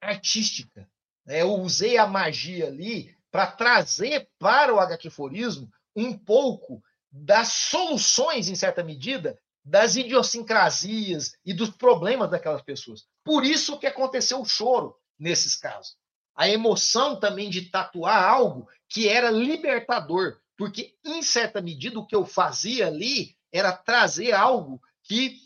artística. 0.00 0.88
Né? 1.26 1.42
Eu 1.42 1.54
usei 1.54 1.98
a 1.98 2.06
magia 2.06 2.68
ali 2.68 3.12
para 3.32 3.48
trazer 3.48 4.30
para 4.38 4.72
o 4.72 4.78
HQforismo 4.78 5.68
um 5.96 6.16
pouco 6.16 6.80
das 7.10 7.48
soluções, 7.48 8.48
em 8.48 8.54
certa 8.54 8.84
medida, 8.84 9.36
das 9.64 9.96
idiosincrasias 9.96 11.36
e 11.44 11.52
dos 11.52 11.70
problemas 11.70 12.30
daquelas 12.30 12.62
pessoas. 12.62 13.08
Por 13.24 13.44
isso 13.44 13.76
que 13.76 13.86
aconteceu 13.88 14.40
o 14.40 14.44
choro 14.44 14.94
nesses 15.18 15.56
casos. 15.56 15.96
A 16.32 16.48
emoção 16.48 17.18
também 17.18 17.50
de 17.50 17.62
tatuar 17.70 18.22
algo 18.22 18.68
que 18.88 19.08
era 19.08 19.32
libertador, 19.32 20.38
porque, 20.56 20.94
em 21.04 21.24
certa 21.24 21.60
medida, 21.60 21.98
o 21.98 22.06
que 22.06 22.14
eu 22.14 22.24
fazia 22.24 22.86
ali 22.86 23.34
era 23.52 23.72
trazer 23.72 24.30
algo 24.30 24.80
que 25.02 25.42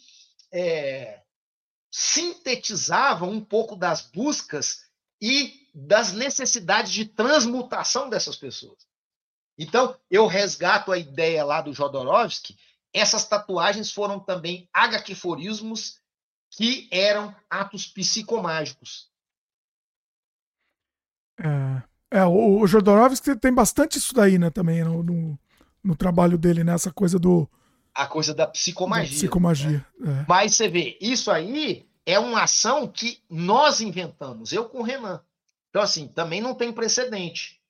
é, 0.53 1.23
sintetizava 1.91 3.25
um 3.25 3.41
pouco 3.41 3.77
das 3.77 4.03
buscas 4.03 4.87
e 5.21 5.67
das 5.75 6.13
necessidades 6.13 6.93
de 6.93 7.05
transmutação 7.05 8.09
dessas 8.09 8.37
pessoas. 8.37 8.87
Então, 9.59 9.99
eu 10.11 10.27
resgato 10.27 10.93
a 10.93 10.99
ideia 10.99 11.45
lá 11.45 11.61
do 11.61 11.73
Jodorowsky, 11.73 12.57
essas 12.93 13.27
tatuagens 13.27 13.91
foram 13.91 14.21
também 14.21 14.69
HQforismos 14.73 16.01
que 16.51 16.89
eram 16.91 17.35
atos 17.51 17.87
psicomágicos. 17.87 19.11
É, 21.39 22.19
é 22.19 22.25
o, 22.25 22.61
o 22.61 22.67
Jodorowsky 22.67 23.37
tem 23.37 23.53
bastante 23.53 23.99
isso 23.99 24.15
daí, 24.15 24.39
né, 24.39 24.51
também, 24.51 24.83
no, 24.83 25.03
no, 25.03 25.39
no 25.83 25.97
trabalho 25.97 26.39
dele, 26.39 26.65
nessa 26.65 26.91
né, 26.91 26.95
coisa 26.95 27.19
do... 27.19 27.49
A 27.97 28.07
coisa 28.07 28.35
da 28.35 28.47
psicomagia. 28.47 29.09
Da 29.09 29.15
psicomagia, 29.15 29.87
né? 29.99 30.21
é. 30.21 30.25
Mas 30.29 30.55
você 30.55 30.69
vê, 30.69 30.99
isso 31.01 31.31
aí 31.31 31.87
é 32.05 32.19
uma 32.19 32.43
ação 32.43 32.87
que 32.87 33.21
nós 33.29 33.81
inventamos, 33.81 34.53
eu 34.53 34.69
com 34.69 34.81
o 34.81 34.83
Renan. 34.83 35.21
Então, 35.71 35.83
assim, 35.83 36.09
também 36.09 36.41
não 36.41 36.55
tem 36.55 36.73
precedente. 36.73 37.61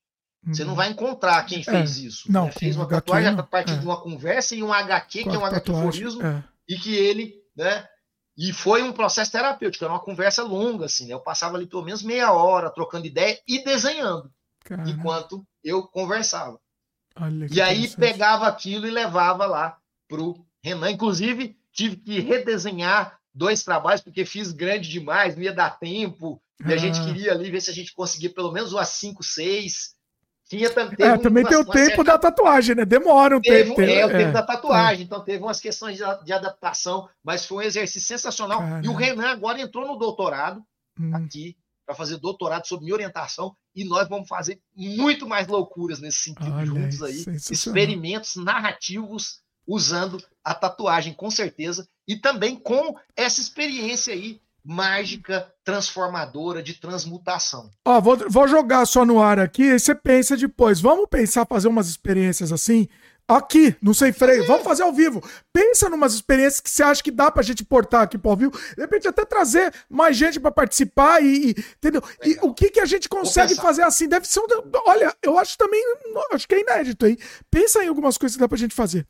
Você 0.47 0.63
não 0.63 0.71
uhum. 0.71 0.77
vai 0.77 0.91
encontrar 0.91 1.45
quem 1.45 1.61
é, 1.61 1.65
fez 1.65 1.99
isso. 1.99 2.31
Não, 2.31 2.45
né? 2.45 2.53
Fez 2.53 2.77
uma 2.77 2.87
tatuagem 2.87 3.37
a 3.37 3.43
partir 3.43 3.73
é. 3.73 3.79
de 3.79 3.85
uma 3.85 4.01
conversa 4.01 4.55
e 4.55 4.63
um 4.63 4.73
HQ, 4.73 5.25
que 5.25 5.29
é 5.29 5.39
um 5.39 5.45
HQ-forismo, 5.45 6.23
é. 6.25 6.45
e 6.69 6.77
que 6.77 6.95
ele, 6.95 7.35
né? 7.57 7.85
E 8.39 8.53
foi 8.53 8.83
um 8.83 8.93
processo 8.93 9.33
terapêutico, 9.33 9.85
era 9.85 9.93
uma 9.93 10.01
conversa 10.01 10.45
longa, 10.45 10.85
assim, 10.85 11.07
né? 11.07 11.15
Eu 11.15 11.21
passava 11.21 11.57
ali 11.57 11.67
pelo 11.67 11.83
menos 11.83 12.03
meia 12.03 12.31
hora 12.33 12.71
trocando 12.71 13.07
ideia 13.07 13.41
e 13.49 13.65
desenhando, 13.65 14.31
enquanto 14.87 15.45
eu 15.65 15.83
conversava. 15.85 16.61
Olha 17.19 17.49
e 17.51 17.61
aí 17.61 17.89
pegava 17.89 18.47
aquilo 18.47 18.87
e 18.87 18.91
levava 18.91 19.47
lá 19.47 19.79
pro 20.09 20.45
Renan. 20.63 20.91
Inclusive, 20.91 21.57
tive 21.73 21.97
que 21.97 22.21
redesenhar 22.21 23.19
dois 23.35 23.63
trabalhos, 23.63 24.01
porque 24.01 24.25
fiz 24.25 24.53
grande 24.53 24.89
demais, 24.89 25.37
não 25.37 25.43
ia 25.43 25.53
dar 25.53 25.79
tempo. 25.79 26.41
E 26.65 26.73
a 26.73 26.77
gente 26.77 26.99
ah. 26.99 27.05
queria 27.05 27.33
ali 27.33 27.51
ver 27.51 27.61
se 27.61 27.71
a 27.71 27.75
gente 27.75 27.93
conseguia 27.93 28.33
pelo 28.33 28.51
menos 28.51 28.73
umas 28.73 28.89
5, 28.89 29.23
6. 29.23 29.97
Tinha, 30.49 30.69
é, 30.69 31.19
também 31.19 31.43
uma, 31.43 31.51
tem 31.51 31.59
o 31.59 31.65
tempo 31.65 31.97
certa... 31.97 32.05
da 32.05 32.19
tatuagem, 32.19 32.77
né? 32.77 32.85
Demora 32.85 33.37
um 33.37 33.41
teve, 33.41 33.75
tempo. 33.75 33.81
É, 33.83 34.07
o 34.07 34.09
tempo 34.09 34.29
é, 34.29 34.33
da 34.33 34.43
tatuagem. 34.43 35.03
É. 35.03 35.05
Então 35.05 35.25
teve 35.25 35.43
umas 35.43 35.61
questões 35.61 35.99
de, 35.99 36.05
de, 36.25 36.33
adaptação, 36.33 37.09
mas 37.23 37.45
foi 37.45 37.59
um 37.59 37.67
exercício 37.67 38.07
sensacional. 38.07 38.63
E 38.83 38.89
o 38.89 38.95
Renan 38.95 39.29
agora 39.29 39.61
entrou 39.61 39.87
no 39.87 39.99
doutorado 39.99 40.63
hum. 40.99 41.15
aqui 41.17 41.57
para 41.85 41.97
fazer 41.97 42.19
doutorado 42.19 42.67
sob 42.67 42.83
minha 42.83 42.95
orientação 42.95 43.57
e 43.75 43.85
nós 43.85 44.09
vamos 44.09 44.29
fazer 44.29 44.61
muito 44.75 45.27
mais 45.27 45.47
loucuras 45.47 46.01
nesse 46.01 46.19
sentido 46.19 46.53
Olha, 46.53 46.67
juntos 46.67 47.03
aí, 47.03 47.25
experimentos 47.51 48.37
narrativos 48.37 49.41
usando 49.67 50.23
a 50.45 50.55
tatuagem 50.55 51.13
com 51.13 51.31
certeza 51.31 51.89
e 52.07 52.17
também 52.17 52.57
com 52.57 52.97
essa 53.17 53.41
experiência 53.41 54.13
aí 54.13 54.41
mágica, 54.67 55.49
transformadora, 55.65 56.61
de 56.61 56.75
transmutação. 56.75 57.71
Ó, 57.85 58.01
vou, 58.01 58.19
vou 58.29 58.49
jogar 58.49 58.85
só 58.85 59.05
no 59.05 59.23
ar 59.23 59.39
aqui, 59.39 59.63
e 59.63 59.79
você 59.79 59.95
pensa 59.95 60.37
depois. 60.37 60.81
Vamos 60.81 61.07
pensar 61.09 61.47
fazer 61.47 61.69
umas 61.69 61.89
experiências 61.89 62.51
assim? 62.51 62.89
Aqui, 63.29 63.75
no 63.83 63.93
Sem 63.93 64.13
Freio. 64.13 64.47
Vamos 64.47 64.63
fazer 64.63 64.85
ao 64.85 64.93
vivo. 64.93 65.21
Pensa 65.53 65.89
numas 65.89 66.15
experiências 66.15 66.61
que 66.61 66.71
você 66.71 66.83
acha 66.85 67.03
que 67.03 67.11
dá 67.11 67.29
pra 67.29 67.43
gente 67.43 67.65
portar 67.65 68.03
aqui 68.03 68.17
pro 68.17 68.31
ao 68.31 68.37
vivo. 68.37 68.53
De 68.53 68.81
repente 68.81 69.09
até 69.09 69.25
trazer 69.25 69.75
mais 69.91 70.17
gente 70.17 70.39
para 70.39 70.53
participar 70.53 71.21
e, 71.21 71.49
e, 71.49 71.51
entendeu? 71.77 72.01
E 72.23 72.39
o 72.41 72.55
que 72.55 72.71
que 72.71 72.79
a 72.79 72.87
gente 72.87 73.09
consegue 73.09 73.57
fazer 73.57 73.83
assim? 73.83 74.07
Deve 74.07 74.29
ser 74.29 74.39
um... 74.39 74.47
Olha, 74.87 75.13
eu 75.21 75.37
acho 75.41 75.59
também, 75.59 75.83
acho 76.33 76.47
que 76.47 76.55
é 76.55 76.61
inédito 76.61 77.05
aí. 77.05 77.19
Pensa 77.51 77.83
em 77.83 77.89
algumas 77.89 78.17
coisas 78.17 78.37
que 78.37 78.41
dá 78.41 78.49
pra 78.49 78.57
gente 78.57 78.77
fazer. 78.77 79.05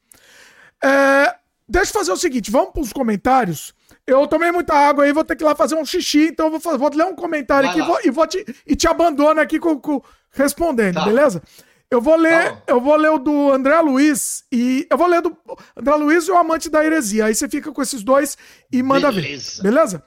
É, 0.83 1.35
deixa 1.69 1.91
eu 1.91 1.95
fazer 1.95 2.13
o 2.13 2.17
seguinte, 2.17 2.51
vamos 2.51 2.71
pros 2.71 2.93
comentários. 2.93 3.75
Eu 4.07 4.27
tomei 4.27 4.53
muita 4.53 4.75
água 4.75 5.05
aí, 5.05 5.13
vou 5.13 5.25
ter 5.25 5.35
que 5.35 5.43
ir 5.43 5.47
lá 5.47 5.55
fazer 5.55 5.75
um 5.75 5.85
xixi, 5.85 6.29
então 6.29 6.51
vou, 6.51 6.61
fazer, 6.61 6.79
vou 6.79 6.91
ler 6.95 7.05
um 7.05 7.15
comentário 7.15 7.69
Vai 7.69 7.79
aqui 7.79 7.87
vou, 7.87 7.99
e 8.05 8.11
vou 8.11 8.27
te, 8.27 8.45
e 8.65 8.77
te 8.77 8.87
abandono 8.87 9.41
aqui 9.41 9.59
com, 9.59 9.79
com 9.81 10.01
respondendo, 10.31 10.95
tá. 10.95 11.05
beleza? 11.05 11.43
Eu 11.91 12.01
vou 12.01 12.17
ler, 12.17 12.53
tá 12.53 12.63
eu 12.67 12.81
vou 12.81 12.97
ler 12.97 13.11
o 13.11 13.19
do 13.19 13.53
André 13.53 13.79
Luiz 13.81 14.45
e 14.51 14.87
eu 14.91 14.99
vou 14.99 15.07
ler 15.07 15.23
do 15.23 15.37
André 15.77 15.95
Luiz 15.95 16.27
e 16.27 16.31
o 16.31 16.37
amante 16.37 16.69
da 16.69 16.85
heresia. 16.85 17.27
Aí 17.27 17.35
você 17.35 17.49
fica 17.49 17.71
com 17.73 17.81
esses 17.81 18.03
dois 18.03 18.37
e 18.73 18.83
manda 18.83 19.11
beleza. 19.11 19.57
ver. 19.57 19.63
Beleza? 19.63 20.05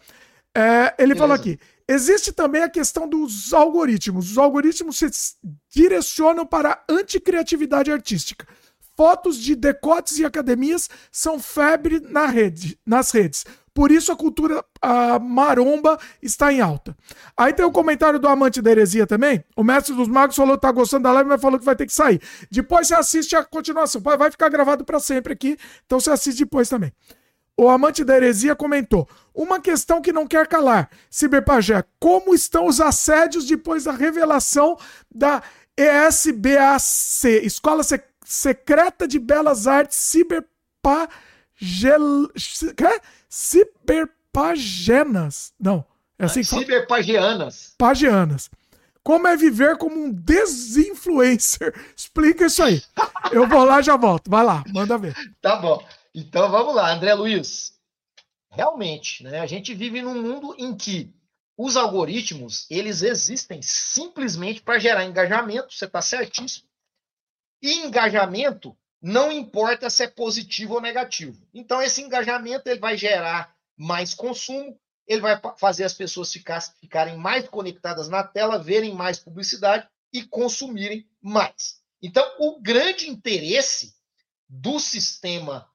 É, 0.56 0.94
ele 1.00 1.16
falou 1.16 1.34
aqui: 1.34 1.58
existe 1.88 2.34
também 2.34 2.64
a 2.64 2.70
questão 2.70 3.08
dos 3.08 3.54
algoritmos. 3.54 4.32
Os 4.32 4.38
algoritmos 4.38 4.98
se 4.98 5.10
direcionam 5.74 6.46
para 6.46 6.72
a 6.72 6.94
anticriatividade 6.94 7.92
artística. 7.92 8.46
Fotos 9.00 9.38
de 9.38 9.56
decotes 9.56 10.20
e 10.20 10.26
academias 10.26 10.90
são 11.10 11.40
febre 11.40 12.02
na 12.02 12.26
rede, 12.26 12.78
nas 12.86 13.12
redes. 13.12 13.46
Por 13.74 13.94
isso 13.94 14.12
a 14.12 14.16
cultura 14.18 14.62
a 14.82 15.18
maromba 15.18 15.98
está 16.22 16.52
em 16.52 16.60
alta. 16.60 16.98
Aí 17.38 17.54
tem 17.54 17.66
o 17.66 17.72
comentário 17.72 18.20
do 18.20 18.28
amante 18.28 18.62
da 18.62 18.70
heresia 18.72 19.08
também. 19.08 19.42
O 19.56 19.64
mestre 19.64 19.96
dos 19.96 20.10
magos 20.10 20.36
falou 20.36 20.58
que 20.58 20.64
tá 20.64 20.72
gostando 20.74 21.04
da 21.04 21.14
live, 21.14 21.30
mas 21.30 21.42
falou 21.42 21.58
que 21.58 21.64
vai 21.64 21.78
ter 21.78 21.86
que 21.86 21.94
sair. 21.94 22.22
Depois 22.52 22.90
você 22.90 22.94
assiste 22.94 23.38
a 23.38 23.44
continuação. 23.46 24.02
Vai 24.02 24.30
ficar 24.32 24.50
gravado 24.50 24.84
para 24.84 25.00
sempre 25.00 25.32
aqui, 25.32 25.58
então 25.86 25.98
você 25.98 26.12
assiste 26.12 26.40
depois 26.40 26.68
também. 26.68 26.92
O 27.56 27.70
amante 27.70 28.04
da 28.04 28.18
heresia 28.18 28.54
comentou: 28.54 29.08
uma 29.34 29.62
questão 29.62 30.02
que 30.02 30.12
não 30.12 30.28
quer 30.28 30.46
calar. 30.46 30.90
Ciberpagé, 31.10 31.86
como 32.02 32.36
estão 32.36 32.68
os 32.68 32.82
assédios 32.82 33.46
depois 33.46 33.86
da 33.86 33.94
revelação 33.94 34.78
da 35.10 35.42
ESBAC, 35.78 37.46
Escola 37.46 37.82
Secreta 38.30 39.08
de 39.08 39.18
Belas 39.18 39.66
Artes. 39.66 39.98
Ciberpagenas. 43.28 45.52
Não, 45.60 45.84
é 46.20 46.26
assim 46.26 46.42
que 46.42 46.46
Ciberpagianas. 46.46 47.74
Pagianas. 47.76 48.52
Como 49.02 49.28
é 49.28 49.36
viver 49.36 49.80
como 49.80 50.00
um 50.00 50.12
desinfluencer? 50.12 51.74
Explica 51.98 52.46
isso 52.46 52.62
aí. 52.62 52.84
Eu 53.32 53.48
vou 53.48 53.66
lá 53.66 53.82
já 53.82 53.98
volto. 53.98 54.30
Vai 54.30 54.46
lá, 54.46 54.64
manda 54.68 54.96
ver. 54.96 55.16
Tá 55.42 55.56
bom. 55.56 55.84
Então 56.14 56.52
vamos 56.52 56.76
lá, 56.76 56.94
André 56.94 57.16
Luiz. 57.16 57.74
Realmente, 58.52 59.24
né, 59.24 59.40
a 59.40 59.48
gente 59.48 59.74
vive 59.74 60.04
num 60.04 60.22
mundo 60.22 60.54
em 60.60 60.78
que 60.78 61.12
os 61.58 61.76
algoritmos, 61.76 62.68
eles 62.70 63.02
existem 63.02 63.60
simplesmente 63.64 64.62
para 64.62 64.78
gerar 64.78 65.06
engajamento, 65.06 65.74
você 65.74 65.86
está 65.86 66.02
certíssimo. 66.02 66.69
E 67.62 67.74
engajamento 67.80 68.78
não 69.02 69.32
importa 69.32 69.90
se 69.90 70.04
é 70.04 70.08
positivo 70.08 70.76
ou 70.76 70.82
negativo. 70.82 71.48
Então, 71.54 71.82
esse 71.82 72.02
engajamento 72.02 72.68
ele 72.70 72.80
vai 72.80 72.98
gerar 72.98 73.56
mais 73.78 74.14
consumo, 74.14 74.78
ele 75.08 75.22
vai 75.22 75.40
fazer 75.58 75.86
as 75.86 75.94
pessoas 75.94 76.32
ficar, 76.32 76.62
ficarem 76.62 77.18
mais 77.18 77.48
conectadas 77.48 78.10
na 78.10 78.24
tela, 78.24 78.62
verem 78.62 78.94
mais 78.94 79.20
publicidade 79.20 79.88
e 80.14 80.24
consumirem 80.24 81.10
mais. 81.22 81.82
Então, 82.02 82.26
o 82.40 82.60
grande 82.62 83.10
interesse 83.10 83.96
do 84.48 84.80
sistema 84.80 85.70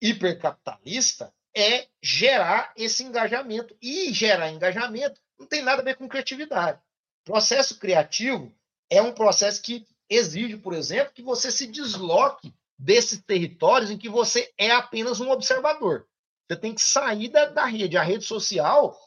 hipercapitalista 0.00 1.32
é 1.54 1.86
gerar 2.02 2.72
esse 2.76 3.04
engajamento. 3.04 3.76
E 3.80 4.12
gerar 4.12 4.50
engajamento 4.50 5.20
não 5.38 5.46
tem 5.46 5.62
nada 5.62 5.82
a 5.82 5.84
ver 5.84 5.96
com 5.96 6.08
criatividade. 6.08 6.80
Processo 7.24 7.78
criativo 7.78 8.52
é 8.90 9.00
um 9.00 9.12
processo 9.12 9.62
que 9.62 9.86
exige, 10.14 10.56
por 10.56 10.74
exemplo, 10.74 11.12
que 11.12 11.22
você 11.22 11.50
se 11.50 11.66
desloque 11.66 12.54
desses 12.78 13.22
territórios 13.22 13.90
em 13.90 13.98
que 13.98 14.08
você 14.08 14.52
é 14.58 14.70
apenas 14.70 15.20
um 15.20 15.30
observador. 15.30 16.06
Você 16.48 16.56
tem 16.56 16.74
que 16.74 16.82
sair 16.82 17.28
da, 17.28 17.46
da 17.46 17.64
rede. 17.64 17.96
A 17.96 18.02
rede 18.02 18.24
social, 18.24 18.98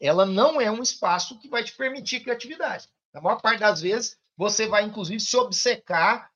ela 0.00 0.24
não 0.26 0.60
é 0.60 0.70
um 0.70 0.82
espaço 0.82 1.38
que 1.38 1.48
vai 1.48 1.64
te 1.64 1.72
permitir 1.72 2.20
criatividade. 2.20 2.88
Na 3.12 3.20
maior 3.20 3.40
parte 3.40 3.60
das 3.60 3.80
vezes, 3.80 4.16
você 4.36 4.66
vai, 4.66 4.84
inclusive, 4.84 5.18
se 5.18 5.36
obcecar 5.36 6.30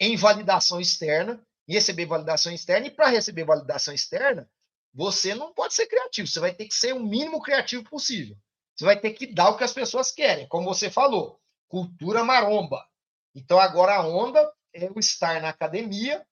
em 0.00 0.16
validação 0.16 0.80
externa, 0.80 1.44
e 1.68 1.74
receber 1.74 2.06
validação 2.06 2.52
externa, 2.52 2.86
e 2.86 2.90
para 2.90 3.08
receber 3.08 3.44
validação 3.44 3.94
externa, 3.94 4.48
você 4.92 5.34
não 5.34 5.52
pode 5.52 5.74
ser 5.74 5.86
criativo, 5.86 6.26
você 6.26 6.40
vai 6.40 6.52
ter 6.52 6.66
que 6.66 6.74
ser 6.74 6.92
o 6.92 7.02
mínimo 7.02 7.40
criativo 7.40 7.84
possível. 7.84 8.36
Você 8.74 8.84
vai 8.84 8.98
ter 8.98 9.12
que 9.12 9.26
dar 9.26 9.50
o 9.50 9.56
que 9.56 9.64
as 9.64 9.72
pessoas 9.72 10.10
querem, 10.10 10.48
como 10.48 10.64
você 10.64 10.90
falou 10.90 11.41
cultura 11.72 12.22
maromba. 12.22 12.86
Então 13.34 13.58
agora 13.58 13.94
a 13.94 14.06
onda 14.06 14.52
é 14.74 14.90
o 14.94 14.98
estar 14.98 15.40
na 15.40 15.48
academia 15.48 16.22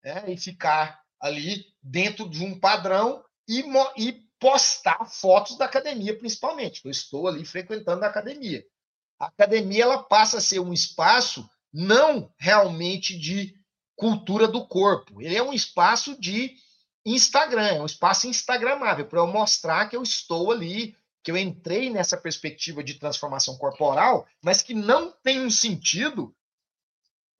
né, 0.00 0.24
e 0.28 0.36
ficar 0.36 1.02
ali 1.20 1.66
dentro 1.82 2.28
de 2.28 2.44
um 2.44 2.56
padrão 2.56 3.24
e, 3.48 3.64
e 3.96 4.12
postar 4.38 5.04
fotos 5.06 5.58
da 5.58 5.64
academia, 5.64 6.16
principalmente. 6.16 6.82
Eu 6.84 6.90
estou 6.92 7.26
ali 7.26 7.44
frequentando 7.44 8.04
a 8.04 8.08
academia. 8.08 8.64
A 9.18 9.26
academia 9.26 9.82
ela 9.82 10.04
passa 10.04 10.38
a 10.38 10.40
ser 10.40 10.60
um 10.60 10.72
espaço 10.72 11.50
não 11.72 12.32
realmente 12.38 13.18
de 13.18 13.58
cultura 13.96 14.46
do 14.46 14.68
corpo. 14.68 15.20
Ele 15.20 15.36
é 15.36 15.42
um 15.42 15.52
espaço 15.52 16.16
de 16.20 16.54
Instagram, 17.04 17.66
é 17.66 17.82
um 17.82 17.86
espaço 17.86 18.28
instagramável 18.28 19.04
para 19.06 19.18
eu 19.18 19.26
mostrar 19.26 19.88
que 19.88 19.96
eu 19.96 20.02
estou 20.04 20.52
ali 20.52 20.96
que 21.26 21.32
eu 21.32 21.36
entrei 21.36 21.90
nessa 21.90 22.16
perspectiva 22.16 22.84
de 22.84 23.00
transformação 23.00 23.58
corporal, 23.58 24.28
mas 24.40 24.62
que 24.62 24.72
não 24.72 25.10
tem 25.10 25.40
um 25.40 25.50
sentido 25.50 26.32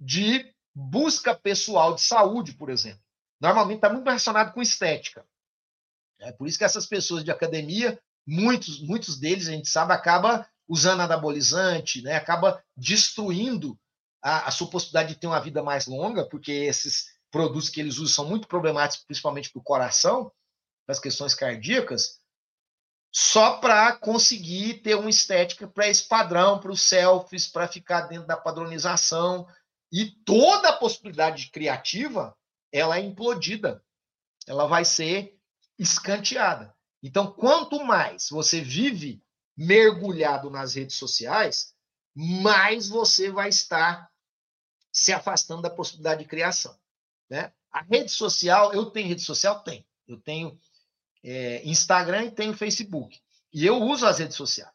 de 0.00 0.52
busca 0.74 1.32
pessoal 1.32 1.94
de 1.94 2.00
saúde, 2.00 2.54
por 2.54 2.68
exemplo. 2.68 3.00
Normalmente 3.40 3.76
está 3.76 3.88
muito 3.88 4.04
relacionado 4.04 4.52
com 4.52 4.60
estética. 4.60 5.24
É 6.18 6.32
por 6.32 6.48
isso 6.48 6.58
que 6.58 6.64
essas 6.64 6.84
pessoas 6.84 7.22
de 7.22 7.30
academia, 7.30 7.96
muitos, 8.26 8.82
muitos 8.82 9.20
deles, 9.20 9.46
a 9.46 9.52
gente 9.52 9.68
sabe, 9.68 9.92
acaba 9.92 10.44
usando 10.66 11.02
anabolizante, 11.02 12.02
né? 12.02 12.16
acaba 12.16 12.60
destruindo 12.76 13.78
a, 14.20 14.48
a 14.48 14.50
sua 14.50 14.68
possibilidade 14.68 15.14
de 15.14 15.20
ter 15.20 15.28
uma 15.28 15.40
vida 15.40 15.62
mais 15.62 15.86
longa, 15.86 16.28
porque 16.28 16.50
esses 16.50 17.06
produtos 17.30 17.70
que 17.70 17.78
eles 17.80 17.98
usam 17.98 18.24
são 18.24 18.28
muito 18.28 18.48
problemáticos, 18.48 19.06
principalmente 19.06 19.48
para 19.52 19.60
o 19.60 19.64
coração, 19.64 20.32
para 20.84 20.92
as 20.92 20.98
questões 20.98 21.34
cardíacas, 21.36 22.20
só 23.18 23.56
para 23.56 23.96
conseguir 23.96 24.82
ter 24.82 24.94
uma 24.94 25.08
estética 25.08 25.66
para 25.66 25.88
esse 25.88 26.06
padrão, 26.06 26.60
para 26.60 26.70
os 26.70 26.82
selfies, 26.82 27.48
para 27.48 27.66
ficar 27.66 28.02
dentro 28.02 28.26
da 28.26 28.36
padronização. 28.36 29.48
E 29.90 30.10
toda 30.22 30.68
a 30.68 30.76
possibilidade 30.76 31.50
criativa, 31.50 32.36
ela 32.70 32.98
é 32.98 33.00
implodida. 33.00 33.82
Ela 34.46 34.66
vai 34.66 34.84
ser 34.84 35.34
escanteada. 35.78 36.76
Então, 37.02 37.32
quanto 37.32 37.82
mais 37.82 38.28
você 38.28 38.60
vive 38.60 39.24
mergulhado 39.56 40.50
nas 40.50 40.74
redes 40.74 40.96
sociais, 40.96 41.72
mais 42.14 42.86
você 42.86 43.30
vai 43.30 43.48
estar 43.48 44.10
se 44.92 45.10
afastando 45.14 45.62
da 45.62 45.70
possibilidade 45.70 46.22
de 46.22 46.28
criação. 46.28 46.78
Né? 47.30 47.50
A 47.72 47.80
rede 47.80 48.10
social, 48.10 48.74
eu 48.74 48.90
tenho 48.90 49.08
rede 49.08 49.22
social? 49.22 49.62
Tenho. 49.62 49.86
Eu 50.06 50.20
tenho 50.20 50.60
é, 51.26 51.60
Instagram 51.68 52.26
e 52.26 52.30
tenho 52.30 52.56
Facebook. 52.56 53.20
E 53.52 53.66
eu 53.66 53.82
uso 53.82 54.06
as 54.06 54.18
redes 54.18 54.36
sociais. 54.36 54.72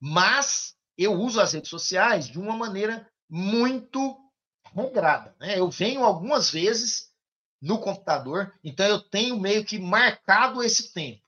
Mas 0.00 0.74
eu 0.98 1.12
uso 1.12 1.40
as 1.40 1.52
redes 1.52 1.70
sociais 1.70 2.26
de 2.26 2.38
uma 2.38 2.56
maneira 2.56 3.08
muito 3.30 4.18
regrada. 4.74 5.34
Né? 5.38 5.58
Eu 5.58 5.70
venho 5.70 6.02
algumas 6.02 6.50
vezes 6.50 7.12
no 7.62 7.78
computador, 7.78 8.52
então 8.62 8.84
eu 8.86 9.00
tenho 9.00 9.38
meio 9.40 9.64
que 9.64 9.78
marcado 9.78 10.62
esse 10.62 10.92
tempo. 10.92 11.22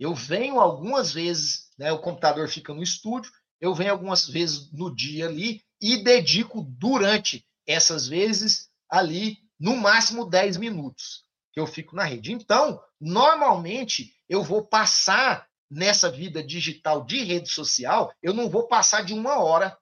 Eu 0.00 0.14
venho 0.14 0.58
algumas 0.58 1.12
vezes, 1.12 1.70
né, 1.78 1.92
o 1.92 2.00
computador 2.00 2.48
fica 2.48 2.74
no 2.74 2.82
estúdio, 2.82 3.30
eu 3.60 3.74
venho 3.74 3.92
algumas 3.92 4.26
vezes 4.28 4.72
no 4.72 4.94
dia 4.94 5.26
ali 5.26 5.62
e 5.80 6.02
dedico 6.02 6.62
durante 6.62 7.46
essas 7.66 8.08
vezes 8.08 8.68
ali 8.90 9.38
no 9.58 9.76
máximo 9.76 10.24
10 10.24 10.56
minutos 10.56 11.24
que 11.52 11.60
eu 11.60 11.66
fico 11.66 11.94
na 11.94 12.04
rede. 12.04 12.32
Então, 12.32 12.80
normalmente, 13.00 14.14
eu 14.28 14.42
vou 14.42 14.66
passar 14.66 15.48
nessa 15.70 16.10
vida 16.10 16.42
digital 16.42 17.04
de 17.04 17.22
rede 17.22 17.48
social, 17.50 18.12
eu 18.22 18.32
não 18.32 18.48
vou 18.48 18.66
passar 18.68 19.02
de 19.02 19.12
uma 19.12 19.38
hora 19.38 19.76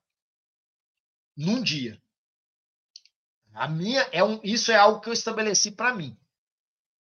num 1.37 1.63
dia. 1.63 2.01
A 3.53 3.69
minha 3.69 4.01
é 4.11 4.25
um, 4.25 4.41
isso 4.43 4.73
é 4.73 4.77
algo 4.77 5.01
que 5.01 5.09
eu 5.09 5.13
estabeleci 5.13 5.71
para 5.71 5.95
mim. 5.95 6.19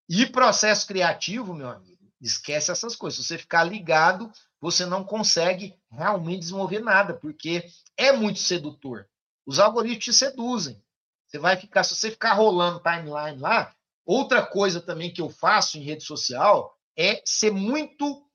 E 0.08 0.26
processo 0.26 0.86
criativo, 0.86 1.54
meu 1.54 1.68
amigo, 1.68 2.12
esquece 2.20 2.70
essas 2.70 2.94
coisas. 2.94 3.20
Se 3.20 3.26
você 3.26 3.38
ficar 3.38 3.64
ligado, 3.64 4.30
você 4.60 4.86
não 4.86 5.02
consegue 5.02 5.76
realmente 5.90 6.40
desenvolver 6.40 6.80
nada, 6.80 7.14
porque 7.14 7.66
é 7.96 8.12
muito 8.12 8.38
sedutor. 8.38 9.08
Os 9.44 9.58
algoritmos 9.58 10.04
te 10.04 10.12
seduzem. 10.12 10.82
Você 11.26 11.38
vai 11.38 11.56
ficar, 11.56 11.82
se 11.82 11.96
você 11.96 12.10
ficar 12.10 12.34
rolando 12.34 12.80
timeline 12.80 13.38
lá, 13.38 13.73
outra 14.04 14.44
coisa 14.44 14.80
também 14.80 15.12
que 15.12 15.20
eu 15.20 15.30
faço 15.30 15.78
em 15.78 15.82
rede 15.82 16.04
social 16.04 16.78
é 16.96 17.22
ser 17.24 17.50
muito 17.50 18.28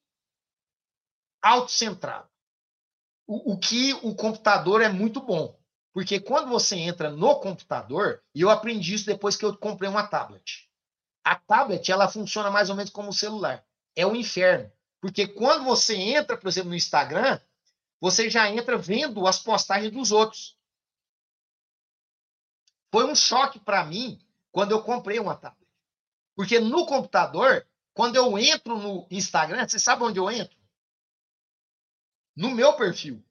autocentrado. 1.42 2.28
O, 3.28 3.54
o 3.54 3.60
que 3.60 3.94
o 3.94 4.16
computador 4.16 4.82
é 4.82 4.90
muito 4.90 5.22
bom. 5.22 5.58
Porque 5.94 6.20
quando 6.20 6.50
você 6.50 6.76
entra 6.76 7.10
no 7.10 7.40
computador, 7.40 8.24
e 8.34 8.42
eu 8.42 8.50
aprendi 8.50 8.94
isso 8.94 9.06
depois 9.06 9.36
que 9.36 9.46
eu 9.46 9.56
comprei 9.58 9.90
uma 9.90 10.08
tablet. 10.08 10.70
A 11.24 11.36
tablet, 11.36 11.92
ela 11.92 12.08
funciona 12.08 12.50
mais 12.50 12.70
ou 12.70 12.76
menos 12.76 12.92
como 12.92 13.10
o 13.10 13.14
celular. 13.14 13.66
É 13.96 14.06
o 14.06 14.12
um 14.12 14.16
inferno. 14.16 14.72
Porque 15.02 15.28
quando 15.28 15.64
você 15.64 15.96
entra, 15.96 16.38
por 16.38 16.48
exemplo, 16.48 16.70
no 16.70 16.76
Instagram, 16.76 17.40
você 18.00 18.30
já 18.30 18.50
entra 18.50 18.78
vendo 18.78 19.26
as 19.28 19.40
postagens 19.40 19.92
dos 19.92 20.12
outros. 20.12 20.58
Foi 22.92 23.06
um 23.06 23.16
choque 23.16 23.60
para 23.60 23.86
mim 23.86 24.20
quando 24.52 24.72
eu 24.72 24.84
comprei 24.84 25.20
uma 25.20 25.36
tablet. 25.36 25.59
Porque 26.40 26.58
no 26.58 26.86
computador, 26.86 27.68
quando 27.94 28.16
eu 28.16 28.40
entro 28.40 28.78
no 28.78 29.06
Instagram, 29.12 29.68
você 29.68 29.78
sabe 29.78 30.06
onde 30.06 30.20
eu 30.20 30.32
entro? 30.32 30.56
No 32.34 32.52
meu 32.52 32.72
perfil. 32.78 33.22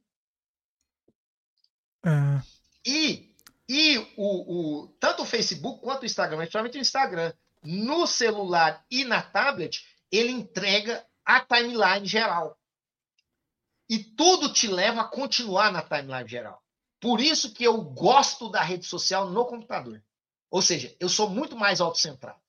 É. 2.05 2.43
E, 2.85 3.35
e 3.67 3.97
o, 4.15 4.83
o, 4.83 4.89
tanto 5.01 5.23
o 5.23 5.25
Facebook 5.25 5.81
quanto 5.81 6.03
o 6.03 6.05
Instagram, 6.05 6.37
principalmente 6.37 6.77
o 6.77 6.83
Instagram, 6.83 7.33
no 7.62 8.07
celular 8.07 8.85
e 8.91 9.07
na 9.07 9.23
tablet, 9.23 9.87
ele 10.12 10.31
entrega 10.31 11.03
a 11.25 11.41
timeline 11.41 12.05
geral. 12.05 12.61
E 13.89 14.05
tudo 14.05 14.53
te 14.53 14.67
leva 14.67 15.01
a 15.01 15.09
continuar 15.09 15.73
na 15.73 15.81
timeline 15.81 16.28
geral. 16.28 16.62
Por 17.01 17.23
isso 17.23 17.55
que 17.55 17.65
eu 17.65 17.81
gosto 17.81 18.51
da 18.51 18.61
rede 18.61 18.85
social 18.85 19.31
no 19.31 19.47
computador. 19.47 20.05
Ou 20.51 20.61
seja, 20.61 20.95
eu 21.01 21.09
sou 21.09 21.31
muito 21.31 21.57
mais 21.57 21.81
autocentrado. 21.81 22.47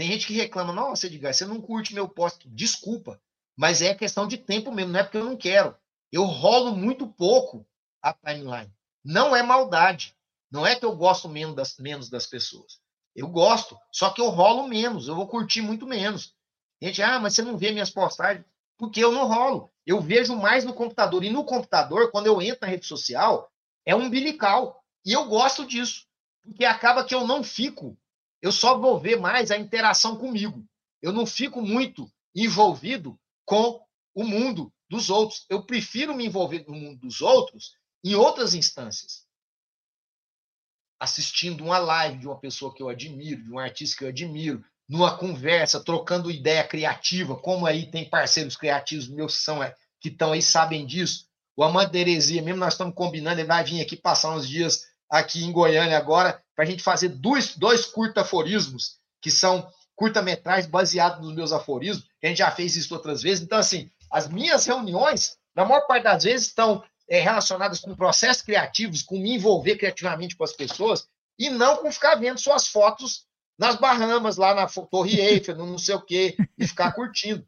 Tem 0.00 0.08
gente 0.08 0.26
que 0.26 0.32
reclama, 0.32 0.72
nossa, 0.72 1.06
Edgar, 1.06 1.34
você 1.34 1.44
não 1.44 1.60
curte 1.60 1.92
meu 1.92 2.08
post. 2.08 2.48
Desculpa, 2.48 3.20
mas 3.54 3.82
é 3.82 3.94
questão 3.94 4.26
de 4.26 4.38
tempo 4.38 4.72
mesmo, 4.72 4.92
não 4.92 5.00
é 5.00 5.02
porque 5.02 5.18
eu 5.18 5.26
não 5.26 5.36
quero. 5.36 5.76
Eu 6.10 6.24
rolo 6.24 6.74
muito 6.74 7.06
pouco 7.06 7.66
a 8.00 8.10
timeline. 8.14 8.72
Não 9.04 9.36
é 9.36 9.42
maldade. 9.42 10.16
Não 10.50 10.66
é 10.66 10.74
que 10.74 10.86
eu 10.86 10.96
gosto 10.96 11.28
menos 11.28 11.54
das, 11.54 11.76
menos 11.76 12.08
das 12.08 12.26
pessoas. 12.26 12.80
Eu 13.14 13.28
gosto, 13.28 13.76
só 13.92 14.08
que 14.08 14.22
eu 14.22 14.30
rolo 14.30 14.66
menos, 14.66 15.06
eu 15.06 15.14
vou 15.14 15.28
curtir 15.28 15.60
muito 15.60 15.86
menos. 15.86 16.34
Gente, 16.80 17.02
ah, 17.02 17.20
mas 17.20 17.34
você 17.34 17.42
não 17.42 17.58
vê 17.58 17.70
minhas 17.70 17.90
postagens? 17.90 18.46
Porque 18.78 19.04
eu 19.04 19.12
não 19.12 19.28
rolo. 19.28 19.70
Eu 19.84 20.00
vejo 20.00 20.34
mais 20.34 20.64
no 20.64 20.72
computador. 20.72 21.22
E 21.24 21.28
no 21.28 21.44
computador, 21.44 22.10
quando 22.10 22.26
eu 22.26 22.40
entro 22.40 22.60
na 22.62 22.68
rede 22.68 22.86
social, 22.86 23.52
é 23.84 23.94
umbilical. 23.94 24.82
E 25.04 25.12
eu 25.12 25.26
gosto 25.26 25.66
disso. 25.66 26.06
Porque 26.42 26.64
acaba 26.64 27.04
que 27.04 27.14
eu 27.14 27.26
não 27.26 27.44
fico. 27.44 27.98
Eu 28.42 28.52
só 28.52 28.78
vou 28.78 28.98
ver 28.98 29.18
mais 29.18 29.50
a 29.50 29.58
interação 29.58 30.16
comigo. 30.16 30.64
Eu 31.02 31.12
não 31.12 31.26
fico 31.26 31.60
muito 31.60 32.10
envolvido 32.34 33.18
com 33.44 33.80
o 34.14 34.24
mundo 34.24 34.72
dos 34.88 35.10
outros. 35.10 35.44
Eu 35.48 35.64
prefiro 35.64 36.14
me 36.14 36.26
envolver 36.26 36.64
no 36.66 36.74
mundo 36.74 37.00
dos 37.00 37.20
outros 37.20 37.74
em 38.02 38.14
outras 38.14 38.54
instâncias. 38.54 39.26
Assistindo 40.98 41.64
uma 41.64 41.78
live 41.78 42.18
de 42.18 42.26
uma 42.26 42.38
pessoa 42.38 42.74
que 42.74 42.82
eu 42.82 42.88
admiro, 42.88 43.42
de 43.42 43.52
um 43.52 43.58
artista 43.58 43.98
que 43.98 44.04
eu 44.04 44.08
admiro, 44.08 44.64
numa 44.88 45.16
conversa, 45.16 45.82
trocando 45.82 46.30
ideia 46.30 46.66
criativa, 46.66 47.36
como 47.36 47.66
aí 47.66 47.90
tem 47.90 48.08
parceiros 48.08 48.56
criativos 48.56 49.08
meus 49.08 49.36
que 49.36 49.42
são 49.42 49.62
é, 49.62 49.74
que 50.00 50.08
estão 50.08 50.32
aí 50.32 50.42
sabem 50.42 50.84
disso. 50.84 51.26
O 51.56 51.62
Amanda 51.62 51.96
Heresia, 51.96 52.42
mesmo 52.42 52.58
nós 52.58 52.74
estamos 52.74 52.94
combinando, 52.94 53.40
ele 53.40 53.46
vai 53.46 53.62
vir 53.62 53.80
aqui 53.80 53.96
passar 53.96 54.34
uns 54.34 54.48
dias 54.48 54.88
aqui 55.08 55.44
em 55.44 55.52
Goiânia 55.52 55.96
agora, 55.96 56.42
para 56.60 56.66
a 56.66 56.70
gente 56.70 56.82
fazer 56.82 57.08
dois, 57.08 57.56
dois 57.56 57.86
curta-aforismos, 57.86 58.98
que 59.22 59.30
são 59.30 59.66
curta-metragens 59.96 60.66
baseados 60.66 61.26
nos 61.26 61.34
meus 61.34 61.52
aforismos, 61.52 62.06
a 62.22 62.26
gente 62.26 62.36
já 62.36 62.50
fez 62.50 62.76
isso 62.76 62.92
outras 62.94 63.22
vezes. 63.22 63.42
Então, 63.42 63.58
assim, 63.58 63.90
as 64.12 64.28
minhas 64.28 64.66
reuniões, 64.66 65.38
na 65.56 65.64
maior 65.64 65.86
parte 65.86 66.02
das 66.02 66.24
vezes, 66.24 66.48
estão 66.48 66.84
é, 67.08 67.18
relacionadas 67.18 67.80
com 67.80 67.96
processos 67.96 68.42
criativos, 68.42 69.02
com 69.02 69.18
me 69.18 69.36
envolver 69.36 69.76
criativamente 69.76 70.36
com 70.36 70.44
as 70.44 70.52
pessoas, 70.52 71.08
e 71.38 71.48
não 71.48 71.78
com 71.78 71.90
ficar 71.90 72.16
vendo 72.16 72.38
suas 72.38 72.66
fotos 72.66 73.24
nas 73.58 73.76
Bahamas, 73.76 74.36
lá 74.36 74.54
na 74.54 74.66
Torre 74.66 75.18
Eiffel, 75.18 75.56
no 75.56 75.64
não 75.64 75.78
sei 75.78 75.94
o 75.94 76.02
quê, 76.02 76.36
e 76.58 76.66
ficar 76.66 76.92
curtindo. 76.92 77.42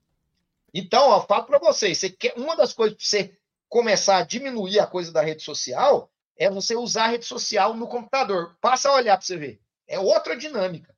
Então, 0.73 1.12
eu 1.12 1.20
falo 1.26 1.44
para 1.44 1.58
vocês, 1.58 1.99
você 1.99 2.08
quer, 2.08 2.32
uma 2.39 2.57
das 2.57 2.73
coisas 2.73 2.97
para 2.97 3.05
você 3.05 3.36
começar 3.68 4.16
a 4.16 4.24
diminuir 4.24 4.81
a 4.81 4.86
coisa 4.86 5.12
da 5.12 5.20
rede 5.20 5.42
social 5.42 6.10
é 6.36 6.51
você 6.51 6.75
usar 6.75 7.05
a 7.05 7.09
rede 7.09 7.25
social 7.25 7.75
no 7.75 7.89
computador. 7.89 8.57
Passa 8.61 8.89
a 8.89 8.94
olhar 8.94 9.17
para 9.17 9.27
você 9.27 9.36
ver. 9.36 9.61
É 9.86 9.99
outra 9.99 10.36
dinâmica. 10.36 10.97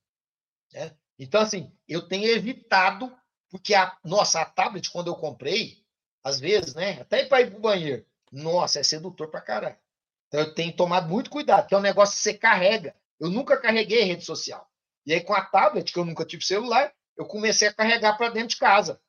Né? 0.73 0.95
Então, 1.19 1.41
assim, 1.41 1.73
eu 1.89 2.07
tenho 2.09 2.27
evitado, 2.27 3.15
porque 3.51 3.75
a 3.75 3.97
nossa 4.05 4.41
a 4.41 4.45
tablet, 4.45 4.91
quando 4.91 5.09
eu 5.09 5.15
comprei, 5.15 5.85
às 6.23 6.41
vezes, 6.41 6.75
né? 6.75 7.01
Até 7.01 7.25
para 7.27 7.43
ir 7.43 7.51
para 7.51 7.59
o 7.59 7.63
banheiro, 7.63 8.07
nossa, 8.33 8.81
é 8.81 8.83
sedutor 8.83 9.29
para 9.31 9.41
caralho. 9.41 9.79
Então 10.27 10.41
eu 10.41 10.55
tenho 10.55 10.75
tomado 10.75 11.09
muito 11.09 11.31
cuidado, 11.31 11.69
que 11.69 11.75
é 11.75 11.79
um 11.79 11.83
negócio 11.83 12.17
que 12.17 12.23
você 12.23 12.35
carrega. 12.35 12.97
Eu 13.21 13.31
nunca 13.31 13.61
carreguei 13.61 14.03
rede 14.03 14.25
social. 14.25 14.69
E 15.07 15.13
aí, 15.13 15.21
com 15.21 15.35
a 15.35 15.45
tablet, 15.45 15.93
que 15.93 15.99
eu 15.99 16.05
nunca 16.05 16.25
tive 16.25 16.45
celular, 16.45 16.93
eu 17.17 17.27
comecei 17.27 17.69
a 17.69 17.75
carregar 17.75 18.17
para 18.17 18.31
dentro 18.31 18.49
de 18.49 18.57
casa. 18.57 19.01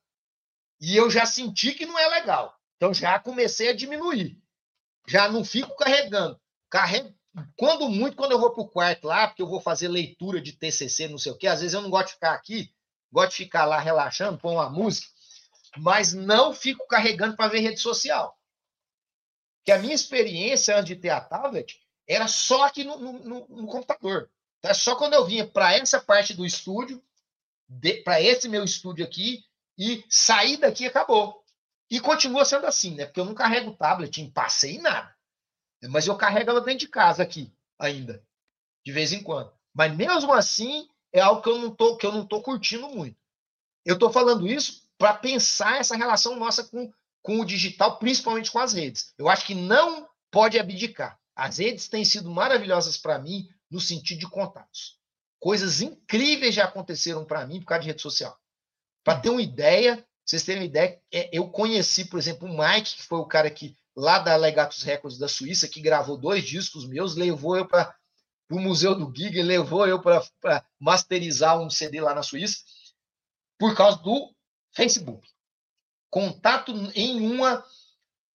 E 0.79 0.95
eu 0.95 1.09
já 1.09 1.25
senti 1.25 1.73
que 1.73 1.85
não 1.85 1.97
é 1.97 2.07
legal. 2.07 2.55
Então 2.75 2.93
já 2.93 3.17
comecei 3.17 3.69
a 3.69 3.75
diminuir. 3.75 4.39
Já 5.07 5.29
não 5.29 5.43
fico 5.43 5.75
carregando. 5.75 6.39
Carrego 6.69 7.13
quando 7.57 7.89
muito, 7.89 8.15
quando 8.15 8.31
eu 8.31 8.39
vou 8.39 8.51
para 8.51 8.63
o 8.63 8.67
quarto 8.67 9.07
lá, 9.07 9.27
porque 9.27 9.41
eu 9.41 9.47
vou 9.47 9.59
fazer 9.59 9.89
leitura 9.89 10.41
de 10.41 10.53
TCC, 10.53 11.09
não 11.09 11.17
sei 11.17 11.33
o 11.33 11.37
quê, 11.37 11.47
às 11.47 11.59
vezes 11.59 11.73
eu 11.73 11.81
não 11.81 11.89
gosto 11.89 12.07
de 12.07 12.13
ficar 12.13 12.33
aqui, 12.33 12.73
gosto 13.11 13.31
de 13.31 13.35
ficar 13.35 13.65
lá 13.65 13.77
relaxando, 13.77 14.37
pôr 14.37 14.53
uma 14.53 14.69
música, 14.69 15.07
mas 15.77 16.13
não 16.13 16.53
fico 16.53 16.87
carregando 16.87 17.35
para 17.35 17.49
ver 17.49 17.59
rede 17.59 17.81
social 17.81 18.37
que 19.65 19.71
a 19.71 19.79
minha 19.79 19.95
experiência 19.95 20.77
antes 20.77 20.95
de 20.95 20.95
ter 20.95 21.09
a 21.09 21.19
tablet 21.19 21.81
era 22.07 22.27
só 22.27 22.65
aqui 22.65 22.83
no, 22.83 22.97
no, 22.97 23.47
no 23.49 23.67
computador. 23.67 24.29
Então, 24.59 24.71
é 24.71 24.73
só 24.75 24.95
quando 24.95 25.15
eu 25.15 25.25
vinha 25.25 25.45
para 25.45 25.73
essa 25.73 25.99
parte 25.99 26.35
do 26.35 26.45
estúdio, 26.45 27.03
para 28.03 28.21
esse 28.21 28.47
meu 28.47 28.63
estúdio 28.63 29.03
aqui, 29.03 29.43
e 29.75 30.05
sair 30.07 30.57
daqui 30.57 30.85
acabou. 30.85 31.43
E 31.89 31.99
continua 31.99 32.45
sendo 32.45 32.65
assim, 32.65 32.95
né? 32.95 33.05
Porque 33.05 33.19
eu 33.19 33.25
não 33.25 33.33
carrego 33.33 33.75
tablet 33.75 34.21
em 34.21 34.29
passeio 34.29 34.81
nada. 34.81 35.13
Mas 35.89 36.07
eu 36.07 36.15
carrego 36.15 36.49
ela 36.49 36.61
dentro 36.61 36.79
de 36.79 36.87
casa 36.87 37.21
aqui, 37.21 37.53
ainda, 37.77 38.23
de 38.83 38.91
vez 38.91 39.13
em 39.13 39.21
quando. 39.21 39.51
Mas 39.73 39.95
mesmo 39.95 40.33
assim, 40.33 40.87
é 41.13 41.19
algo 41.19 41.41
que 41.41 41.49
eu 41.49 41.59
não 41.59 41.69
tô, 41.69 41.97
que 41.97 42.05
eu 42.05 42.11
não 42.11 42.25
tô 42.25 42.41
curtindo 42.41 42.89
muito. 42.89 43.17
Eu 43.85 43.93
estou 43.95 44.11
falando 44.11 44.47
isso 44.47 44.89
para 44.97 45.13
pensar 45.13 45.79
essa 45.79 45.95
relação 45.95 46.35
nossa 46.35 46.63
com 46.63 46.91
com 47.25 47.39
o 47.39 47.45
digital, 47.45 47.97
principalmente 47.97 48.51
com 48.51 48.59
as 48.59 48.73
redes. 48.73 49.11
Eu 49.17 49.27
acho 49.27 49.47
que 49.47 49.55
não 49.55 50.07
pode 50.29 50.59
abdicar. 50.59 51.19
As 51.35 51.57
redes 51.57 51.87
têm 51.87 52.05
sido 52.05 52.29
maravilhosas 52.29 52.97
para 52.97 53.17
mim 53.17 53.49
no 53.69 53.81
sentido 53.81 54.19
de 54.19 54.29
contatos. 54.29 54.99
Coisas 55.39 55.81
incríveis 55.81 56.53
já 56.53 56.65
aconteceram 56.65 57.25
para 57.25 57.43
mim 57.47 57.59
por 57.59 57.65
causa 57.65 57.81
de 57.81 57.87
rede 57.87 58.01
social. 58.03 58.39
Para 59.03 59.19
ter 59.19 59.29
uma 59.29 59.41
ideia, 59.41 60.05
vocês 60.25 60.43
terem 60.43 60.61
uma 60.61 60.67
ideia, 60.67 60.99
é, 61.13 61.29
eu 61.31 61.49
conheci, 61.49 62.05
por 62.05 62.17
exemplo, 62.17 62.47
o 62.47 62.57
Mike, 62.57 62.95
que 62.95 63.03
foi 63.03 63.19
o 63.19 63.25
cara 63.25 63.49
que 63.49 63.75
lá 63.95 64.19
da 64.19 64.35
Legatus 64.35 64.83
Records 64.83 65.17
da 65.17 65.27
Suíça, 65.27 65.67
que 65.67 65.79
gravou 65.79 66.17
dois 66.17 66.43
discos 66.43 66.87
meus, 66.87 67.15
levou 67.15 67.55
eu 67.55 67.67
para 67.67 67.95
o 68.51 68.59
Museu 68.59 68.95
do 68.95 69.13
Gig, 69.15 69.41
levou 69.41 69.87
eu 69.87 70.01
para 70.01 70.65
masterizar 70.79 71.59
um 71.59 71.69
CD 71.69 72.01
lá 72.01 72.13
na 72.13 72.23
Suíça, 72.23 72.57
por 73.57 73.75
causa 73.75 73.97
do 73.99 74.33
Facebook 74.73 75.25
contato 76.15 76.71
em 76.95 77.29
uma 77.29 77.61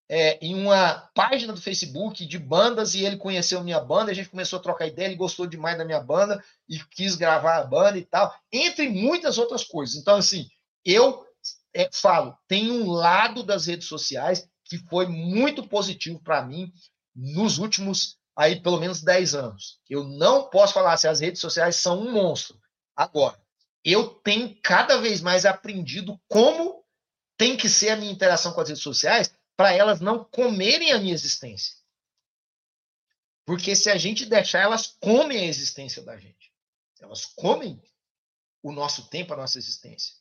é, 0.06 0.38
em 0.44 0.54
uma 0.54 1.08
página 1.14 1.50
do 1.54 1.62
Facebook 1.62 2.26
de 2.26 2.38
bandas 2.38 2.94
e 2.94 3.06
ele 3.06 3.16
conheceu 3.16 3.64
minha 3.64 3.80
banda, 3.80 4.10
a 4.10 4.14
gente 4.14 4.28
começou 4.28 4.58
a 4.58 4.62
trocar 4.62 4.86
ideia, 4.86 5.06
ele 5.06 5.16
gostou 5.16 5.46
demais 5.46 5.78
da 5.78 5.84
minha 5.84 6.00
banda 6.00 6.44
e 6.68 6.78
quis 6.90 7.14
gravar 7.14 7.56
a 7.56 7.64
banda 7.64 7.96
e 7.96 8.04
tal, 8.04 8.34
entre 8.52 8.90
muitas 8.90 9.38
outras 9.38 9.64
coisas. 9.64 9.96
Então, 9.96 10.16
assim, 10.16 10.46
eu 10.84 11.24
é, 11.74 11.88
falo, 11.92 12.36
tem 12.48 12.70
um 12.70 12.90
lado 12.90 13.42
das 13.42 13.66
redes 13.66 13.86
sociais 13.86 14.48
que 14.64 14.78
foi 14.88 15.06
muito 15.06 15.66
positivo 15.66 16.20
para 16.20 16.42
mim 16.42 16.72
nos 17.14 17.58
últimos, 17.58 18.18
aí, 18.36 18.60
pelo 18.60 18.78
menos 18.78 19.02
10 19.02 19.34
anos. 19.34 19.80
Eu 19.88 20.04
não 20.04 20.48
posso 20.48 20.74
falar 20.74 20.96
se 20.96 21.08
as 21.08 21.20
redes 21.20 21.40
sociais 21.40 21.76
são 21.76 22.00
um 22.00 22.12
monstro. 22.12 22.58
Agora, 22.94 23.40
eu 23.84 24.08
tenho 24.08 24.56
cada 24.62 24.98
vez 24.98 25.20
mais 25.20 25.44
aprendido 25.44 26.20
como 26.28 26.84
tem 27.36 27.56
que 27.56 27.68
ser 27.68 27.90
a 27.90 27.96
minha 27.96 28.12
interação 28.12 28.52
com 28.52 28.60
as 28.60 28.68
redes 28.68 28.82
sociais 28.82 29.34
para 29.56 29.72
elas 29.72 30.00
não 30.00 30.24
comerem 30.24 30.92
a 30.92 30.98
minha 30.98 31.14
existência. 31.14 31.74
Porque 33.44 33.74
se 33.74 33.90
a 33.90 33.96
gente 33.96 34.26
deixar, 34.26 34.60
elas 34.60 34.86
comem 35.00 35.38
a 35.38 35.46
existência 35.46 36.02
da 36.02 36.16
gente. 36.16 36.52
Elas 37.00 37.24
comem 37.24 37.82
o 38.62 38.72
nosso 38.72 39.08
tempo, 39.08 39.32
a 39.32 39.36
nossa 39.36 39.58
existência. 39.58 40.14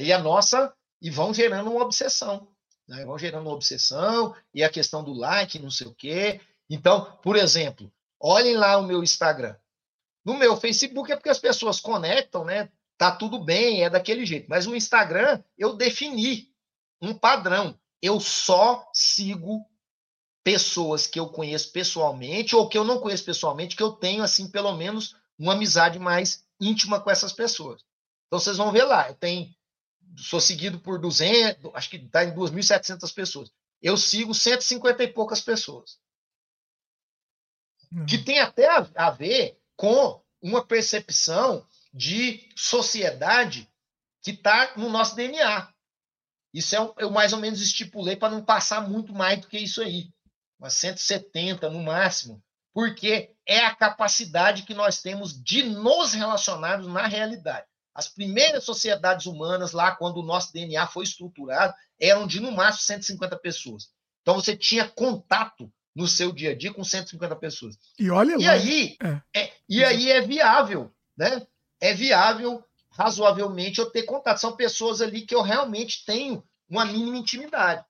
E 0.00 0.12
a 0.12 0.18
nossa, 0.18 0.74
e 1.02 1.10
vão 1.10 1.34
gerando 1.34 1.70
uma 1.70 1.82
obsessão. 1.82 2.48
Né? 2.88 3.04
Vão 3.04 3.18
gerando 3.18 3.42
uma 3.42 3.54
obsessão, 3.54 4.34
e 4.54 4.62
a 4.62 4.70
questão 4.70 5.02
do 5.02 5.12
like, 5.12 5.58
não 5.58 5.70
sei 5.70 5.88
o 5.88 5.94
quê. 5.94 6.40
Então, 6.70 7.18
por 7.22 7.34
exemplo, 7.34 7.92
olhem 8.20 8.56
lá 8.56 8.78
o 8.78 8.86
meu 8.86 9.02
Instagram. 9.02 9.56
No 10.24 10.34
meu 10.34 10.56
Facebook 10.56 11.10
é 11.10 11.16
porque 11.16 11.28
as 11.28 11.40
pessoas 11.40 11.80
conectam, 11.80 12.44
né? 12.44 12.70
Tá 12.96 13.10
tudo 13.10 13.42
bem, 13.42 13.82
é 13.82 13.90
daquele 13.90 14.24
jeito. 14.24 14.46
Mas 14.48 14.66
o 14.66 14.76
Instagram, 14.76 15.42
eu 15.58 15.74
defini 15.74 16.48
um 17.00 17.12
padrão. 17.12 17.76
Eu 18.00 18.20
só 18.20 18.88
sigo 18.94 19.66
pessoas 20.44 21.06
que 21.06 21.18
eu 21.18 21.28
conheço 21.28 21.72
pessoalmente 21.72 22.54
ou 22.54 22.68
que 22.68 22.78
eu 22.78 22.84
não 22.84 23.00
conheço 23.00 23.24
pessoalmente, 23.24 23.74
que 23.74 23.82
eu 23.82 23.92
tenho, 23.92 24.22
assim, 24.22 24.48
pelo 24.48 24.72
menos 24.76 25.16
uma 25.36 25.54
amizade 25.54 25.98
mais 25.98 26.44
íntima 26.60 27.00
com 27.00 27.10
essas 27.10 27.32
pessoas. 27.32 27.82
Então, 28.26 28.38
vocês 28.38 28.56
vão 28.56 28.70
ver 28.70 28.84
lá. 28.84 29.08
Eu 29.08 29.14
tenho, 29.14 29.52
sou 30.16 30.40
seguido 30.40 30.78
por 30.78 30.98
200, 30.98 31.74
acho 31.74 31.90
que 31.90 31.96
está 31.96 32.24
em 32.24 32.34
2.700 32.34 33.14
pessoas. 33.14 33.50
Eu 33.80 33.96
sigo 33.96 34.34
150 34.34 35.02
e 35.02 35.08
poucas 35.08 35.40
pessoas. 35.40 35.98
Uhum. 37.90 38.06
Que 38.06 38.18
tem 38.18 38.38
até 38.38 38.68
a, 38.68 38.88
a 38.94 39.10
ver 39.10 39.58
com 39.76 40.22
uma 40.40 40.64
percepção 40.64 41.66
de 41.92 42.48
sociedade 42.56 43.68
que 44.22 44.30
está 44.30 44.72
no 44.76 44.88
nosso 44.88 45.14
DNA. 45.14 45.72
Isso 46.54 46.76
é 46.76 46.92
eu 46.98 47.10
mais 47.10 47.32
ou 47.32 47.40
menos 47.40 47.60
estipulei 47.60 48.16
para 48.16 48.32
não 48.32 48.44
passar 48.44 48.88
muito 48.88 49.12
mais 49.12 49.40
do 49.40 49.48
que 49.48 49.58
isso 49.58 49.82
aí. 49.82 50.10
Umas 50.58 50.74
170 50.74 51.68
no 51.70 51.82
máximo. 51.82 52.42
Porque 52.74 53.34
é 53.46 53.64
a 53.64 53.74
capacidade 53.74 54.62
que 54.62 54.74
nós 54.74 55.02
temos 55.02 55.42
de 55.42 55.62
nos 55.62 56.12
relacionarmos 56.12 56.86
na 56.86 57.06
realidade. 57.06 57.66
As 57.94 58.08
primeiras 58.08 58.64
sociedades 58.64 59.26
humanas, 59.26 59.72
lá 59.72 59.94
quando 59.94 60.18
o 60.18 60.22
nosso 60.22 60.52
DNA 60.52 60.86
foi 60.86 61.04
estruturado, 61.04 61.74
eram 62.00 62.26
de 62.26 62.40
no 62.40 62.50
máximo 62.50 62.84
150 62.84 63.36
pessoas. 63.38 63.90
Então 64.22 64.34
você 64.34 64.56
tinha 64.56 64.88
contato 64.88 65.70
no 65.94 66.08
seu 66.08 66.32
dia 66.32 66.52
a 66.52 66.54
dia 66.56 66.72
com 66.72 66.82
150 66.82 67.36
pessoas. 67.36 67.76
E 67.98 68.10
olha 68.10 68.34
e 68.38 68.46
lá. 68.46 68.52
Aí, 68.52 68.96
é. 69.02 69.40
É, 69.40 69.52
e 69.68 69.84
aí 69.84 70.10
é 70.10 70.20
viável, 70.20 70.90
né? 71.16 71.46
É 71.80 71.92
viável, 71.92 72.64
razoavelmente, 72.90 73.78
eu 73.78 73.90
ter 73.90 74.04
contato. 74.04 74.38
São 74.38 74.56
pessoas 74.56 75.00
ali 75.02 75.22
que 75.22 75.34
eu 75.34 75.42
realmente 75.42 76.04
tenho 76.04 76.42
uma 76.68 76.84
mínima 76.84 77.18
intimidade. 77.18 77.84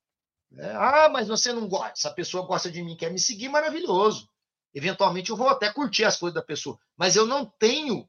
Né? 0.50 0.72
Ah, 0.74 1.08
mas 1.08 1.28
você 1.28 1.52
não 1.52 1.68
gosta. 1.68 1.92
Essa 1.96 2.10
pessoa 2.10 2.46
gosta 2.46 2.70
de 2.70 2.82
mim, 2.82 2.96
quer 2.96 3.10
me 3.12 3.18
seguir, 3.18 3.48
maravilhoso. 3.48 4.28
Eventualmente 4.74 5.30
eu 5.30 5.36
vou 5.36 5.48
até 5.48 5.70
curtir 5.70 6.04
as 6.04 6.16
coisas 6.16 6.34
da 6.34 6.42
pessoa. 6.42 6.78
Mas 6.96 7.14
eu 7.14 7.26
não 7.26 7.44
tenho 7.44 8.08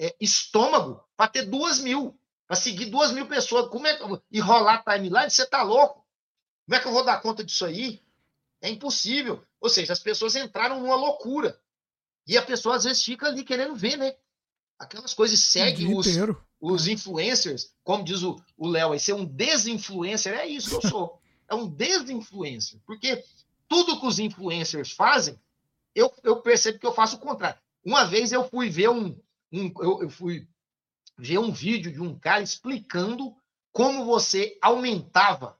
é, 0.00 0.16
estômago 0.18 1.04
para 1.14 1.30
ter 1.30 1.42
duas 1.44 1.78
mil, 1.78 2.18
para 2.46 2.56
seguir 2.56 2.86
duas 2.86 3.12
mil 3.12 3.26
pessoas. 3.26 3.68
Como 3.68 3.86
é 3.86 3.94
que 3.94 4.02
eu... 4.02 4.20
E 4.32 4.40
rolar 4.40 4.82
timeline? 4.82 5.30
Você 5.30 5.46
tá 5.46 5.62
louco? 5.62 6.06
Como 6.64 6.74
é 6.74 6.80
que 6.80 6.88
eu 6.88 6.92
vou 6.92 7.04
dar 7.04 7.20
conta 7.20 7.44
disso 7.44 7.66
aí? 7.66 8.02
É 8.62 8.70
impossível. 8.70 9.44
Ou 9.60 9.68
seja, 9.68 9.92
as 9.92 10.00
pessoas 10.00 10.34
entraram 10.34 10.80
numa 10.80 10.96
loucura. 10.96 11.60
E 12.26 12.38
a 12.38 12.42
pessoa 12.42 12.76
às 12.76 12.84
vezes 12.84 13.04
fica 13.04 13.26
ali 13.26 13.44
querendo 13.44 13.76
ver, 13.76 13.98
né? 13.98 14.16
Aquelas 14.78 15.12
coisas 15.12 15.38
seguem 15.38 15.94
os, 15.94 16.06
os 16.58 16.88
influencers, 16.88 17.70
como 17.84 18.02
diz 18.02 18.22
o 18.22 18.40
Léo, 18.58 18.98
ser 18.98 19.12
um 19.12 19.26
desinfluencer, 19.26 20.32
é 20.32 20.46
isso 20.46 20.70
que 20.70 20.86
eu 20.86 20.90
sou. 20.90 21.20
É 21.46 21.54
um 21.54 21.68
desinfluencer. 21.68 22.80
Porque 22.86 23.22
tudo 23.68 24.00
que 24.00 24.06
os 24.06 24.18
influencers 24.18 24.92
fazem, 24.92 25.38
eu, 25.94 26.10
eu 26.22 26.40
percebo 26.40 26.78
que 26.78 26.86
eu 26.86 26.94
faço 26.94 27.16
o 27.16 27.18
contrário. 27.20 27.60
Uma 27.84 28.04
vez 28.04 28.32
eu 28.32 28.48
fui 28.48 28.70
ver 28.70 28.88
um, 28.88 29.18
um 29.52 29.72
eu, 29.82 30.02
eu 30.02 30.10
fui 30.10 30.48
ver 31.18 31.38
um 31.38 31.52
vídeo 31.52 31.92
de 31.92 32.00
um 32.00 32.18
cara 32.18 32.42
explicando 32.42 33.36
como 33.72 34.04
você 34.04 34.58
aumentava 34.62 35.58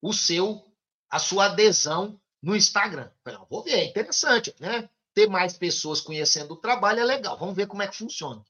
o 0.00 0.12
seu 0.12 0.64
a 1.08 1.18
sua 1.18 1.46
adesão 1.46 2.20
no 2.42 2.56
Instagram. 2.56 3.10
Falei, 3.24 3.40
vou 3.48 3.62
ver, 3.62 3.74
é 3.74 3.84
interessante, 3.84 4.54
né? 4.58 4.88
Ter 5.14 5.28
mais 5.28 5.56
pessoas 5.56 6.00
conhecendo 6.00 6.54
o 6.54 6.56
trabalho 6.56 7.00
é 7.00 7.04
legal. 7.04 7.38
Vamos 7.38 7.56
ver 7.56 7.66
como 7.66 7.82
é 7.82 7.88
que 7.88 7.96
funciona. 7.96 8.44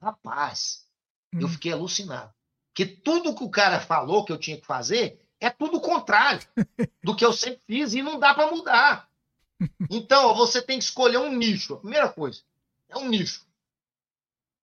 Rapaz, 0.00 0.86
hum. 1.34 1.40
eu 1.40 1.48
fiquei 1.48 1.72
alucinado. 1.72 2.32
Porque 2.68 2.86
tudo 2.86 3.34
que 3.34 3.44
o 3.44 3.50
cara 3.50 3.80
falou 3.80 4.24
que 4.24 4.32
eu 4.32 4.38
tinha 4.38 4.58
que 4.58 4.66
fazer 4.66 5.20
é 5.40 5.50
tudo 5.50 5.78
o 5.78 5.80
contrário 5.80 6.46
do 7.02 7.16
que 7.16 7.24
eu 7.24 7.32
sempre 7.32 7.60
fiz 7.66 7.94
e 7.94 8.02
não 8.02 8.18
dá 8.18 8.34
para 8.34 8.50
mudar. 8.50 9.08
Então, 9.90 10.34
você 10.34 10.62
tem 10.62 10.78
que 10.78 10.84
escolher 10.84 11.18
um 11.18 11.36
nicho. 11.36 11.74
A 11.74 11.80
primeira 11.80 12.08
coisa, 12.10 12.40
é 12.88 12.96
um 12.96 13.06
nicho. 13.10 13.46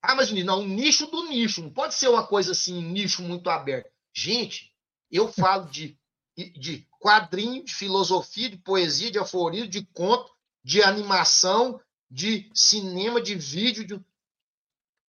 Ah, 0.08 0.16
mas 0.16 0.32
não, 0.32 0.62
um 0.62 0.68
nicho 0.70 1.08
do 1.08 1.28
nicho. 1.28 1.62
Não 1.62 1.70
pode 1.70 1.94
ser 1.94 2.08
uma 2.08 2.26
coisa 2.26 2.54
assim, 2.54 2.82
nicho 2.82 3.22
muito 3.22 3.50
aberto. 3.50 3.92
Gente, 4.16 4.74
eu 5.12 5.28
falo 5.28 5.70
de, 5.70 6.00
de 6.38 6.88
quadrinho, 6.98 7.66
de 7.66 7.76
filosofia, 7.76 8.50
de 8.50 8.56
poesia, 8.56 9.12
de 9.12 9.20
aforismo, 9.20 9.68
de 9.68 9.86
conto, 9.88 10.32
de 10.64 10.82
animação, 10.82 11.78
de 12.10 12.50
cinema, 12.54 13.20
de 13.22 13.36
vídeo. 13.36 13.86
De... 13.86 14.02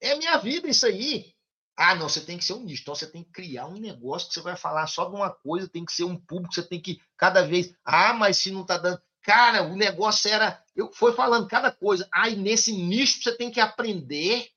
É 0.01 0.17
minha 0.17 0.37
vida 0.39 0.69
isso 0.69 0.85
aí. 0.85 1.33
Ah, 1.77 1.95
não, 1.95 2.09
você 2.09 2.21
tem 2.21 2.37
que 2.37 2.45
ser 2.45 2.55
um 2.55 2.65
nicho. 2.65 2.83
Então 2.83 2.97
você 2.97 3.07
tem 3.07 3.23
que 3.23 3.31
criar 3.31 3.69
um 3.69 3.79
negócio 3.79 4.27
que 4.27 4.35
você 4.35 4.41
vai 4.41 4.57
falar 4.57 4.89
só 4.89 5.05
de 5.05 5.15
uma 5.15 5.31
coisa, 5.31 5.69
tem 5.69 5.85
que 5.85 5.93
ser 5.93 6.03
um 6.03 6.17
público, 6.17 6.53
você 6.53 6.65
tem 6.65 6.81
que 6.81 7.01
cada 7.17 7.47
vez. 7.47 7.73
Ah, 7.85 8.13
mas 8.15 8.39
se 8.39 8.51
não 8.51 8.63
está 8.63 8.77
dando. 8.77 9.01
Cara, 9.23 9.63
o 9.63 9.77
negócio 9.77 10.29
era. 10.29 10.61
Eu 10.75 10.91
fui 10.93 11.13
falando 11.13 11.47
cada 11.47 11.71
coisa. 11.71 12.09
Ah, 12.13 12.29
e 12.29 12.35
nesse 12.35 12.73
nicho 12.73 13.23
você 13.23 13.37
tem 13.37 13.49
que 13.49 13.61
aprender 13.61 14.51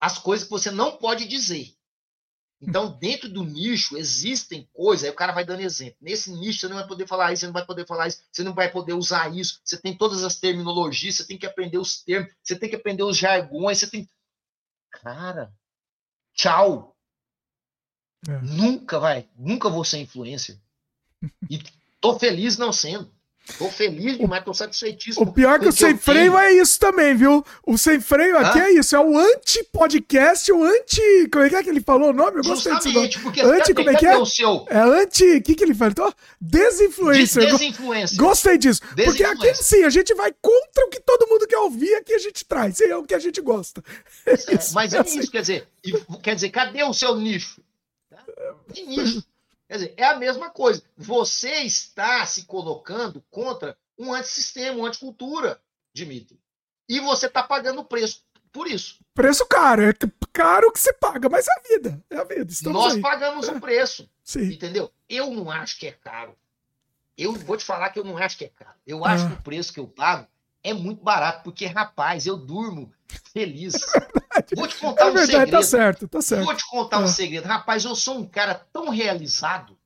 as 0.00 0.18
coisas 0.18 0.44
que 0.44 0.50
você 0.50 0.70
não 0.70 0.96
pode 0.96 1.26
dizer. 1.26 1.74
Então, 2.60 2.90
dentro 2.98 3.28
do 3.28 3.44
nicho, 3.44 3.96
existem 3.96 4.68
coisas, 4.72 5.04
aí 5.04 5.10
o 5.10 5.14
cara 5.14 5.32
vai 5.32 5.44
dando 5.44 5.60
exemplo. 5.60 5.96
Nesse 6.00 6.32
nicho, 6.32 6.60
você 6.60 6.68
não 6.68 6.76
vai 6.76 6.86
poder 6.88 7.06
falar 7.06 7.32
isso, 7.32 7.40
você 7.40 7.46
não 7.46 7.52
vai 7.52 7.64
poder 7.64 7.86
falar 7.86 8.08
isso, 8.08 8.22
você 8.32 8.42
não 8.42 8.52
vai 8.52 8.70
poder 8.70 8.94
usar 8.94 9.34
isso, 9.34 9.60
você 9.64 9.76
tem 9.80 9.96
todas 9.96 10.24
as 10.24 10.36
terminologias, 10.36 11.16
você 11.16 11.26
tem 11.26 11.38
que 11.38 11.46
aprender 11.46 11.78
os 11.78 12.02
termos, 12.02 12.32
você 12.42 12.58
tem 12.58 12.68
que 12.68 12.74
aprender 12.74 13.04
os 13.04 13.16
jargões, 13.16 13.78
você 13.78 13.88
tem. 13.88 14.08
Cara, 14.90 15.54
tchau. 16.34 16.96
É. 18.28 18.40
Nunca 18.40 18.98
vai, 18.98 19.28
nunca 19.36 19.68
vou 19.68 19.84
ser 19.84 19.98
influencer. 19.98 20.58
E 21.48 21.62
tô 22.00 22.18
feliz 22.18 22.58
não 22.58 22.72
sendo. 22.72 23.12
Tô 23.56 23.68
feliz 23.70 24.18
demais, 24.18 24.44
tô 24.44 24.52
satisfeitíssimo. 24.52 25.24
O 25.24 25.32
pior 25.32 25.56
é 25.56 25.58
que 25.60 25.68
o 25.68 25.72
Sem 25.72 25.96
Freio 25.96 26.36
é 26.36 26.52
isso 26.52 26.78
também, 26.78 27.14
viu? 27.14 27.44
O 27.66 27.78
Sem 27.78 28.00
Freio 28.00 28.36
aqui 28.36 28.60
é 28.60 28.72
isso, 28.72 28.94
é 28.94 29.00
o 29.00 29.16
anti-podcast, 29.16 30.52
o 30.52 30.62
anti... 30.62 31.28
Como 31.32 31.44
é 31.44 31.48
que 31.48 31.56
é 31.56 31.62
que 31.62 31.70
ele 31.70 31.80
falou 31.80 32.10
o 32.10 32.12
nome? 32.12 32.38
Eu 32.38 32.42
gostei 32.42 32.74
disso. 32.74 33.20
Porque 33.22 33.40
anti, 33.40 33.72
como 33.72 33.90
é 33.90 33.94
que 33.94 34.06
é? 34.06 34.16
O 34.16 34.26
seu... 34.26 34.66
É 34.68 34.78
anti... 34.78 35.24
O 35.24 35.42
que 35.42 35.54
que 35.54 35.64
ele 35.64 35.74
falou? 35.74 36.12
Desinfluencer. 36.40 37.42
Des 37.42 37.52
desinfluencer. 37.52 38.18
Gostei 38.18 38.58
disso. 38.58 38.80
Porque 38.94 39.24
aqui 39.24 39.54
sim, 39.54 39.84
a 39.84 39.90
gente 39.90 40.14
vai 40.14 40.32
contra 40.40 40.84
o 40.84 40.90
que 40.90 41.00
todo 41.00 41.28
mundo 41.28 41.46
quer 41.46 41.58
ouvir, 41.58 41.94
aqui 41.94 42.14
a 42.14 42.18
gente 42.18 42.44
traz, 42.44 42.80
é 42.80 42.96
o 42.96 43.04
que 43.04 43.14
a 43.14 43.18
gente 43.18 43.40
gosta. 43.40 43.82
É, 44.26 44.34
mas 44.74 44.92
é, 44.92 44.98
assim. 44.98 45.20
isso, 45.20 45.30
quer 45.30 45.40
dizer, 45.40 45.68
quer 46.22 46.34
dizer, 46.34 46.50
cadê 46.50 46.82
o 46.82 46.92
seu 46.92 47.16
nicho? 47.16 47.60
Tem 48.72 48.86
nicho. 48.86 49.22
Quer 49.68 49.74
dizer, 49.74 49.94
é 49.96 50.04
a 50.04 50.16
mesma 50.16 50.50
coisa. 50.50 50.82
Você 50.96 51.60
está 51.60 52.24
se 52.24 52.44
colocando 52.46 53.22
contra 53.30 53.76
um 53.98 54.14
antissistema, 54.14 54.78
uma 54.78 54.88
anticultura, 54.88 55.60
Dimitri. 55.92 56.40
E 56.88 57.00
você 57.00 57.26
está 57.26 57.42
pagando 57.42 57.82
o 57.82 57.84
preço 57.84 58.22
por 58.50 58.66
isso. 58.66 58.98
Preço 59.14 59.44
caro, 59.46 59.82
é 59.82 59.92
caro 60.32 60.72
que 60.72 60.80
você 60.80 60.92
paga, 60.92 61.28
mas 61.28 61.46
é 61.46 61.50
a 61.50 61.74
vida. 61.74 62.04
É 62.08 62.16
a 62.16 62.24
vida. 62.24 62.50
Estamos 62.50 62.82
Nós 62.82 62.94
aí. 62.94 63.02
pagamos 63.02 63.48
um 63.48 63.60
preço. 63.60 64.08
Sim. 64.24 64.52
Entendeu? 64.52 64.90
Eu 65.08 65.30
não 65.30 65.50
acho 65.50 65.78
que 65.78 65.86
é 65.86 65.92
caro. 65.92 66.34
Eu 67.16 67.34
vou 67.34 67.56
te 67.56 67.64
falar 67.64 67.90
que 67.90 67.98
eu 67.98 68.04
não 68.04 68.16
acho 68.16 68.38
que 68.38 68.44
é 68.44 68.48
caro. 68.48 68.76
Eu 68.86 69.04
acho 69.04 69.26
ah. 69.26 69.28
que 69.28 69.34
o 69.34 69.42
preço 69.42 69.72
que 69.72 69.80
eu 69.80 69.86
pago 69.86 70.26
é 70.62 70.72
muito 70.72 71.02
barato, 71.02 71.42
porque, 71.44 71.66
rapaz, 71.66 72.26
eu 72.26 72.36
durmo 72.36 72.92
feliz. 73.32 73.74
É 74.38 74.56
Vou 74.56 74.68
te 74.68 74.76
contar 74.76 75.08
é 75.08 75.10
verdade, 75.10 75.22
um 75.22 75.26
tá 75.28 75.36
segredo. 75.36 75.50
Tá 75.50 75.62
certo, 75.62 76.08
tá 76.08 76.22
certo. 76.22 76.44
Vou 76.44 76.56
te 76.56 76.68
contar 76.68 77.00
é. 77.00 77.04
um 77.04 77.08
segredo. 77.08 77.46
Rapaz, 77.46 77.84
eu 77.84 77.96
sou 77.96 78.18
um 78.18 78.26
cara 78.26 78.54
tão 78.72 78.88
realizado. 78.88 79.78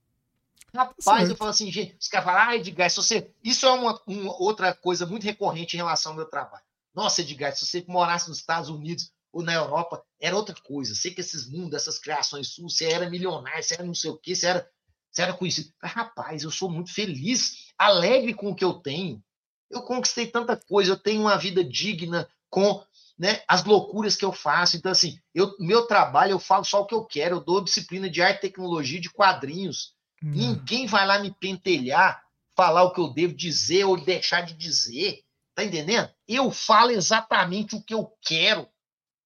Rapaz, 0.75 1.29
tá 1.29 1.33
eu 1.33 1.37
falo 1.37 1.51
assim, 1.51 1.71
gente, 1.71 1.97
os 2.01 2.09
caras 2.09 2.25
falam, 2.25 2.49
ah, 2.49 2.57
Edgar, 2.57 2.91
se 2.91 2.97
você. 2.97 3.31
Isso 3.45 3.67
é 3.67 3.73
uma, 3.73 4.01
uma, 4.07 4.37
outra 4.41 4.75
coisa 4.75 5.05
muito 5.05 5.25
recorrente 5.25 5.75
em 5.75 5.79
relação 5.79 6.13
ao 6.13 6.17
meu 6.17 6.27
trabalho. 6.27 6.65
Nossa, 6.95 7.21
Edgar, 7.21 7.55
se 7.55 7.67
você 7.67 7.85
morasse 7.87 8.29
nos 8.29 8.39
Estados 8.39 8.69
Unidos 8.69 9.13
ou 9.33 9.43
na 9.43 9.55
Europa, 9.55 10.03
era 10.21 10.37
outra 10.37 10.55
coisa. 10.63 10.95
Sei 10.95 11.13
que 11.13 11.21
esses 11.21 11.49
mundos, 11.49 11.75
essas 11.75 11.99
criações 11.99 12.49
suas, 12.49 12.75
você 12.75 12.87
era 12.87 13.09
milionário, 13.09 13.63
você 13.63 13.75
era 13.75 13.85
não 13.85 13.95
sei 13.95 14.11
o 14.11 14.17
quê, 14.17 14.35
você 14.35 14.47
era, 14.47 14.71
você 15.11 15.23
era 15.23 15.33
conhecido. 15.33 15.73
Mas, 15.83 15.93
rapaz, 15.93 16.43
eu 16.43 16.51
sou 16.51 16.71
muito 16.71 16.93
feliz, 16.93 17.73
alegre 17.79 18.35
com 18.35 18.51
o 18.51 18.55
que 18.55 18.65
eu 18.65 18.75
tenho. 18.75 19.23
Eu 19.71 19.83
conquistei 19.83 20.27
tanta 20.27 20.57
coisa, 20.57 20.93
eu 20.93 20.99
tenho 20.99 21.23
uma 21.23 21.37
vida 21.37 21.65
digna 21.65 22.29
com 22.51 22.85
né, 23.19 23.43
as 23.47 23.65
loucuras 23.65 24.17
que 24.17 24.25
eu 24.25 24.33
faço. 24.33 24.77
Então, 24.77 24.91
assim, 24.91 25.19
eu, 25.35 25.55
meu 25.59 25.87
trabalho, 25.87 26.33
eu 26.33 26.39
falo 26.39 26.65
só 26.65 26.81
o 26.81 26.87
que 26.87 26.95
eu 26.95 27.05
quero, 27.05 27.37
eu 27.37 27.41
dou 27.41 27.63
disciplina 27.63 28.09
de 28.09 28.23
arte, 28.23 28.41
tecnologia, 28.41 29.01
de 29.01 29.11
quadrinhos. 29.11 29.95
Hum. 30.23 30.31
Ninguém 30.31 30.87
vai 30.87 31.07
lá 31.07 31.19
me 31.19 31.33
pentelhar, 31.33 32.23
falar 32.57 32.83
o 32.85 32.93
que 32.93 33.01
eu 33.01 33.13
devo 33.13 33.35
dizer 33.35 33.85
ou 33.85 34.03
deixar 34.03 34.43
de 34.43 34.55
dizer. 34.55 35.23
Tá 35.55 35.65
entendendo? 35.65 36.11
Eu 36.27 36.51
falo 36.51 36.91
exatamente 36.91 37.77
o 37.77 37.83
que 37.83 37.93
eu 37.93 38.11
quero 38.23 38.67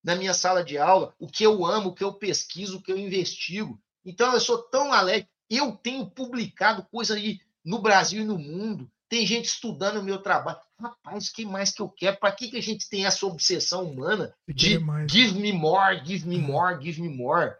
na 0.03 0.15
minha 0.15 0.35
sala 0.35 0.63
de 0.63 0.79
aula, 0.79 1.15
o 1.19 1.27
que 1.27 1.45
eu 1.45 1.65
amo, 1.65 1.91
o 1.91 1.95
que 1.95 2.05
eu 2.05 2.13
pesquiso, 2.13 2.79
o 2.79 2.83
que 2.83 2.93
eu 2.93 2.99
investigo. 2.99 3.81
Então, 4.05 4.33
eu 4.33 4.41
sou 4.41 4.59
tão 4.59 4.93
alegre. 4.93 5.29
Eu 5.49 5.73
tenho 5.73 6.09
publicado 6.09 6.85
coisa 6.91 7.15
aí 7.15 7.41
no 7.65 7.81
Brasil 7.81 8.23
e 8.23 8.25
no 8.25 8.39
mundo. 8.39 8.91
Tem 9.09 9.25
gente 9.25 9.47
estudando 9.47 9.99
o 9.99 10.03
meu 10.03 10.19
trabalho. 10.19 10.59
Rapaz, 10.81 11.29
o 11.29 11.33
que 11.33 11.45
mais 11.45 11.71
que 11.71 11.81
eu 11.81 11.89
quero? 11.89 12.17
Para 12.17 12.33
que, 12.33 12.49
que 12.49 12.57
a 12.57 12.63
gente 12.63 12.89
tem 12.89 13.07
essa 13.07 13.25
obsessão 13.25 13.85
humana 13.85 14.35
de 14.49 14.81
give 15.09 15.39
me 15.39 15.53
more, 15.53 16.03
give 16.05 16.27
me 16.27 16.39
more, 16.39 16.83
give 16.83 17.01
me 17.01 17.09
more? 17.09 17.55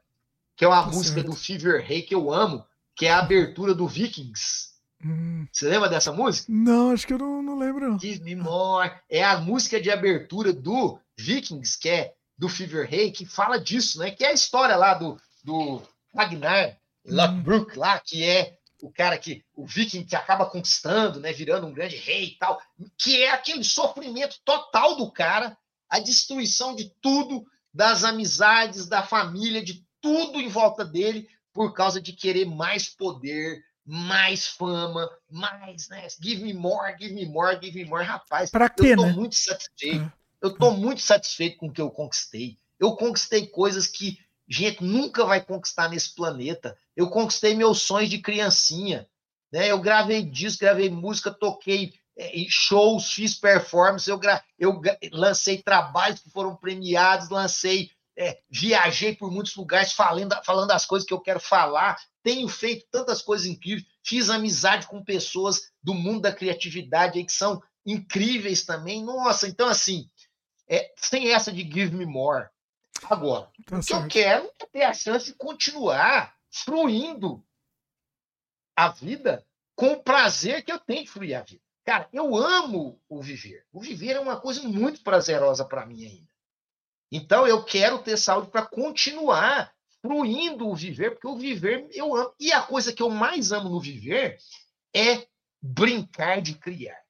Que 0.57 0.65
é 0.65 0.69
uma 0.69 0.85
tá 0.85 0.91
música 0.91 1.21
certo. 1.21 1.31
do 1.31 1.37
Fever 1.37 1.87
Ray 1.87 2.03
que 2.03 2.15
eu 2.15 2.33
amo, 2.33 2.65
que 2.95 3.07
é 3.07 3.13
a 3.13 3.21
abertura 3.21 3.75
do 3.75 3.87
Vikings. 3.87 4.75
Hum. 5.05 5.47
Você 5.53 5.69
lembra 5.69 5.89
dessa 5.89 6.13
música? 6.13 6.47
Não, 6.51 6.91
acho 6.91 7.07
que 7.07 7.13
eu 7.13 7.19
não, 7.19 7.43
não 7.43 7.59
lembro. 7.59 7.99
Give 7.99 8.23
me 8.25 8.35
more. 8.35 8.91
É 9.09 9.23
a 9.23 9.39
música 9.39 9.81
de 9.81 9.91
abertura 9.91 10.53
do 10.53 10.99
Vikings, 11.17 11.79
que 11.79 11.89
é 11.89 12.15
do 12.37 12.49
Fever 12.49 12.89
Ray, 12.91 13.13
que 13.13 13.25
fala 13.25 13.61
disso, 13.61 13.99
né? 13.99 14.11
Que 14.11 14.25
é 14.25 14.29
a 14.29 14.35
história 14.35 14.77
lá 14.77 14.95
do, 14.95 15.17
do 15.45 15.83
Ragnar 16.15 16.77
Lothbrok, 17.05 17.77
hum. 17.77 17.81
lá, 17.81 18.01
que 18.01 18.25
é 18.25 18.59
o 18.87 18.93
cara 18.93 19.19
que 19.19 19.45
o 19.53 19.67
viking 19.67 20.05
que 20.05 20.15
acaba 20.15 20.47
conquistando, 20.47 21.19
né, 21.19 21.33
virando 21.33 21.67
um 21.67 21.73
grande 21.73 21.97
rei 21.97 22.25
e 22.27 22.39
tal, 22.39 22.61
que 22.97 23.21
é 23.21 23.31
aquele 23.31 23.65
sofrimento 23.65 24.37
total 24.45 24.97
do 24.97 25.11
cara, 25.11 25.59
a 25.89 25.99
destruição 25.99 26.75
de 26.75 26.93
tudo, 27.01 27.45
das 27.75 28.05
amizades, 28.05 28.87
da 28.87 29.03
família, 29.03 29.63
de 29.63 29.85
tudo 30.01 30.41
em 30.41 30.49
volta 30.49 30.85
dele, 30.85 31.29
por 31.53 31.75
causa 31.75 32.01
de 32.01 32.13
querer 32.13 32.45
mais 32.45 32.89
poder, 32.89 33.61
mais 33.85 34.47
fama, 34.47 35.11
mais, 35.29 35.89
né? 35.89 36.07
Give 36.23 36.45
me 36.45 36.55
more, 36.55 36.97
give 36.97 37.13
me 37.13 37.27
more, 37.27 37.59
give 37.61 37.77
me 37.77 37.85
more, 37.85 38.05
rapaz. 38.05 38.51
Pra 38.51 38.69
quê, 38.69 38.93
eu 38.93 38.97
tô 38.97 39.07
né? 39.07 39.13
muito 39.13 39.35
satisfeito. 39.35 40.05
É. 40.05 40.13
Eu 40.41 40.57
tô 40.57 40.71
muito 40.71 41.03
satisfeito 41.03 41.57
com 41.57 41.67
o 41.67 41.73
que 41.73 41.81
eu 41.81 41.91
conquistei. 41.91 42.57
Eu 42.79 42.95
conquistei 42.95 43.49
coisas 43.49 43.89
que 43.89 44.19
gente 44.49 44.83
nunca 44.83 45.25
vai 45.25 45.41
conquistar 45.41 45.89
nesse 45.89 46.15
planeta. 46.15 46.77
Eu 46.95 47.09
conquistei 47.09 47.55
meus 47.55 47.83
sonhos 47.83 48.11
de 48.11 48.19
criancinha. 48.19 49.09
Né? 49.53 49.71
Eu 49.71 49.81
gravei 49.81 50.23
disco, 50.23 50.61
gravei 50.61 50.91
música, 50.91 51.31
toquei 51.31 51.95
é, 52.17 52.33
shows, 52.49 53.13
fiz 53.13 53.35
performance, 53.35 54.09
eu, 54.09 54.19
gra... 54.19 54.43
eu 54.59 54.81
lancei 55.13 55.63
trabalhos 55.63 56.21
que 56.21 56.31
foram 56.31 56.57
premiados, 56.57 57.29
lancei, 57.29 57.91
é, 58.17 58.39
viajei 58.49 59.15
por 59.15 59.31
muitos 59.31 59.55
lugares 59.55 59.93
falando, 59.93 60.35
falando 60.43 60.71
as 60.71 60.87
coisas 60.87 61.07
que 61.07 61.13
eu 61.13 61.21
quero 61.21 61.39
falar, 61.39 62.01
tenho 62.23 62.49
feito 62.49 62.87
tantas 62.91 63.21
coisas 63.21 63.47
incríveis, 63.47 63.87
fiz 64.03 64.31
amizade 64.31 64.87
com 64.87 65.05
pessoas 65.05 65.71
do 65.83 65.93
mundo 65.95 66.23
da 66.23 66.33
criatividade 66.33 67.19
aí 67.19 67.25
que 67.25 67.33
são 67.33 67.63
incríveis 67.85 68.65
também. 68.65 69.05
Nossa, 69.05 69.47
então 69.47 69.69
assim, 69.69 70.09
é, 70.69 70.91
sem 70.97 71.33
essa 71.33 71.53
de 71.53 71.63
give 71.63 71.95
me 71.95 72.07
more. 72.07 72.49
Agora, 73.05 73.51
tá 73.67 73.79
o 73.79 73.83
que 73.83 73.93
eu 73.93 74.09
quero 74.09 74.51
é 74.61 74.67
ter 74.67 74.83
a 74.83 74.93
chance 74.93 75.27
de 75.27 75.35
continuar 75.35 76.35
fruindo 76.51 77.45
a 78.77 78.89
vida 78.89 79.45
com 79.75 79.93
o 79.93 80.03
prazer 80.03 80.65
que 80.65 80.73
eu 80.73 80.79
tenho 80.79 81.05
de 81.05 81.11
fluir 81.11 81.39
a 81.39 81.43
vida. 81.43 81.63
Cara, 81.85 82.09
eu 82.13 82.37
amo 82.37 83.01
o 83.09 83.23
viver. 83.23 83.65
O 83.73 83.81
viver 83.81 84.17
é 84.17 84.21
uma 84.21 84.41
coisa 84.41 84.63
muito 84.63 85.03
prazerosa 85.03 85.65
para 85.65 85.87
mim 85.87 86.05
ainda. 86.05 86.29
Então, 87.13 87.47
eu 87.47 87.65
quero 87.65 88.03
ter 88.03 88.17
saúde 88.17 88.51
para 88.51 88.67
continuar 88.67 89.73
fluindo 90.03 90.69
o 90.69 90.75
viver, 90.75 91.13
porque 91.13 91.29
o 91.29 91.39
viver 91.39 91.89
eu 91.93 92.15
amo. 92.15 92.35
E 92.41 92.53
a 92.53 92.63
coisa 92.63 92.93
que 92.93 93.03
eu 93.03 93.09
mais 93.09 93.53
amo 93.53 93.69
no 93.69 93.81
viver 93.81 94.39
é 94.95 95.27
brincar 95.63 96.43
de 96.43 96.55
criar. 96.55 97.01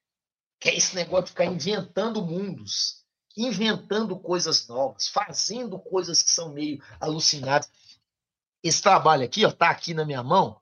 Que 0.59 0.69
é 0.69 0.75
esse 0.75 0.95
negócio 0.95 1.25
de 1.25 1.31
ficar 1.31 1.45
inventando 1.45 2.23
mundos 2.23 3.03
inventando 3.37 4.17
coisas 4.17 4.67
novas, 4.67 5.07
fazendo 5.07 5.77
coisas 5.77 6.23
que 6.23 6.31
são 6.31 6.51
meio 6.51 6.81
alucinadas. 6.99 7.71
Esse 8.63 8.81
trabalho 8.81 9.23
aqui, 9.23 9.45
ó, 9.45 9.51
tá 9.51 9.69
aqui 9.69 9.93
na 9.93 10.03
minha 10.03 10.23
mão. 10.23 10.59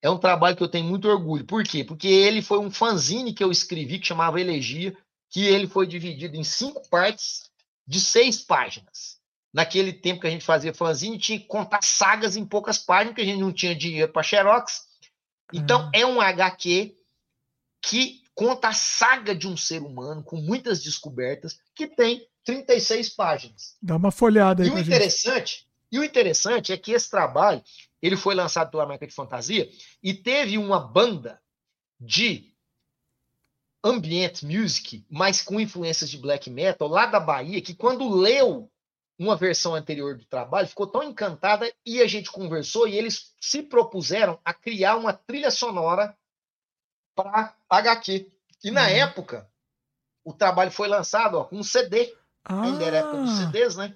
É 0.00 0.10
um 0.10 0.18
trabalho 0.18 0.56
que 0.56 0.62
eu 0.62 0.68
tenho 0.68 0.86
muito 0.86 1.08
orgulho. 1.08 1.44
Por 1.44 1.62
quê? 1.62 1.84
Porque 1.84 2.08
ele 2.08 2.42
foi 2.42 2.58
um 2.58 2.70
fanzine 2.70 3.32
que 3.32 3.44
eu 3.44 3.52
escrevi 3.52 3.98
que 3.98 4.06
chamava 4.06 4.40
Elegia, 4.40 4.96
que 5.30 5.44
ele 5.44 5.66
foi 5.66 5.86
dividido 5.86 6.36
em 6.36 6.44
cinco 6.44 6.88
partes 6.88 7.50
de 7.86 8.00
seis 8.00 8.42
páginas. 8.42 9.18
Naquele 9.52 9.92
tempo 9.92 10.20
que 10.20 10.26
a 10.26 10.30
gente 10.30 10.44
fazia 10.44 10.74
fanzine, 10.74 11.18
tinha 11.18 11.38
que 11.38 11.46
contar 11.46 11.82
sagas 11.82 12.36
em 12.36 12.44
poucas 12.44 12.78
páginas, 12.78 13.14
que 13.14 13.20
a 13.20 13.24
gente 13.24 13.40
não 13.40 13.52
tinha 13.52 13.74
dinheiro 13.74 14.12
para 14.12 14.22
xerox. 14.22 14.86
Então, 15.52 15.84
uhum. 15.84 15.90
é 15.92 16.06
um 16.06 16.20
HQ 16.20 16.96
que 17.80 18.23
conta 18.34 18.68
a 18.68 18.72
saga 18.72 19.34
de 19.34 19.46
um 19.46 19.56
ser 19.56 19.82
humano 19.82 20.22
com 20.22 20.36
muitas 20.36 20.82
descobertas, 20.82 21.58
que 21.74 21.86
tem 21.86 22.26
36 22.44 23.10
páginas. 23.10 23.76
Dá 23.80 23.96
uma 23.96 24.10
folhada 24.10 24.62
aí. 24.62 24.68
E 24.68 24.72
o 24.72 24.78
interessante, 24.78 25.52
gente. 25.52 25.68
e 25.92 25.98
o 25.98 26.04
interessante 26.04 26.72
é 26.72 26.76
que 26.76 26.92
esse 26.92 27.10
trabalho 27.10 27.62
ele 28.02 28.16
foi 28.16 28.34
lançado 28.34 28.70
pela 28.70 28.86
marca 28.86 29.06
de 29.06 29.14
fantasia 29.14 29.68
e 30.02 30.12
teve 30.12 30.58
uma 30.58 30.78
banda 30.78 31.40
de 31.98 32.52
ambient 33.82 34.42
music, 34.42 35.06
mas 35.10 35.40
com 35.40 35.60
influências 35.60 36.10
de 36.10 36.18
black 36.18 36.50
metal 36.50 36.88
lá 36.88 37.06
da 37.06 37.20
Bahia, 37.20 37.62
que 37.62 37.74
quando 37.74 38.08
leu 38.08 38.70
uma 39.18 39.36
versão 39.36 39.74
anterior 39.74 40.16
do 40.16 40.24
trabalho, 40.24 40.66
ficou 40.66 40.86
tão 40.86 41.02
encantada 41.02 41.72
e 41.86 42.00
a 42.00 42.06
gente 42.06 42.30
conversou 42.30 42.88
e 42.88 42.96
eles 42.96 43.32
se 43.40 43.62
propuseram 43.62 44.38
a 44.44 44.52
criar 44.52 44.96
uma 44.96 45.12
trilha 45.12 45.50
sonora 45.50 46.16
para 47.14 47.54
HQ. 47.68 48.30
E 48.62 48.70
na 48.70 48.82
uhum. 48.82 48.88
época, 48.88 49.48
o 50.24 50.32
trabalho 50.32 50.70
foi 50.70 50.88
lançado 50.88 51.38
ó, 51.38 51.44
com 51.44 51.56
um 51.56 51.62
CD, 51.62 52.14
ah. 52.44 52.62
ainda 52.62 52.84
era 52.84 52.98
época 52.98 53.18
dos 53.18 53.38
CDs, 53.38 53.76
né? 53.76 53.94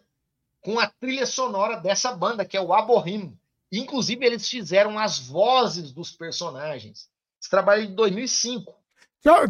Com 0.60 0.78
a 0.78 0.86
trilha 0.86 1.26
sonora 1.26 1.76
dessa 1.76 2.12
banda, 2.12 2.44
que 2.44 2.56
é 2.56 2.60
o 2.60 2.72
Aborrim. 2.72 3.38
Inclusive, 3.70 4.24
eles 4.24 4.48
fizeram 4.48 4.98
as 4.98 5.18
vozes 5.18 5.92
dos 5.92 6.10
personagens. 6.10 7.08
Esse 7.40 7.50
trabalho 7.50 7.84
é 7.84 7.86
de 7.86 7.92
2005. 7.92 8.74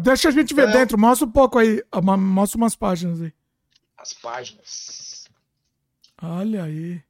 Deixa 0.01 0.29
a 0.29 0.31
gente 0.31 0.53
ver 0.53 0.69
é. 0.69 0.71
dentro, 0.71 0.97
mostra 0.97 1.27
um 1.27 1.31
pouco 1.31 1.57
aí, 1.57 1.83
mostra 2.17 2.57
umas 2.57 2.75
páginas 2.75 3.21
aí. 3.21 3.33
As 3.97 4.13
páginas. 4.13 5.27
Olha 6.21 6.63
aí. 6.63 7.01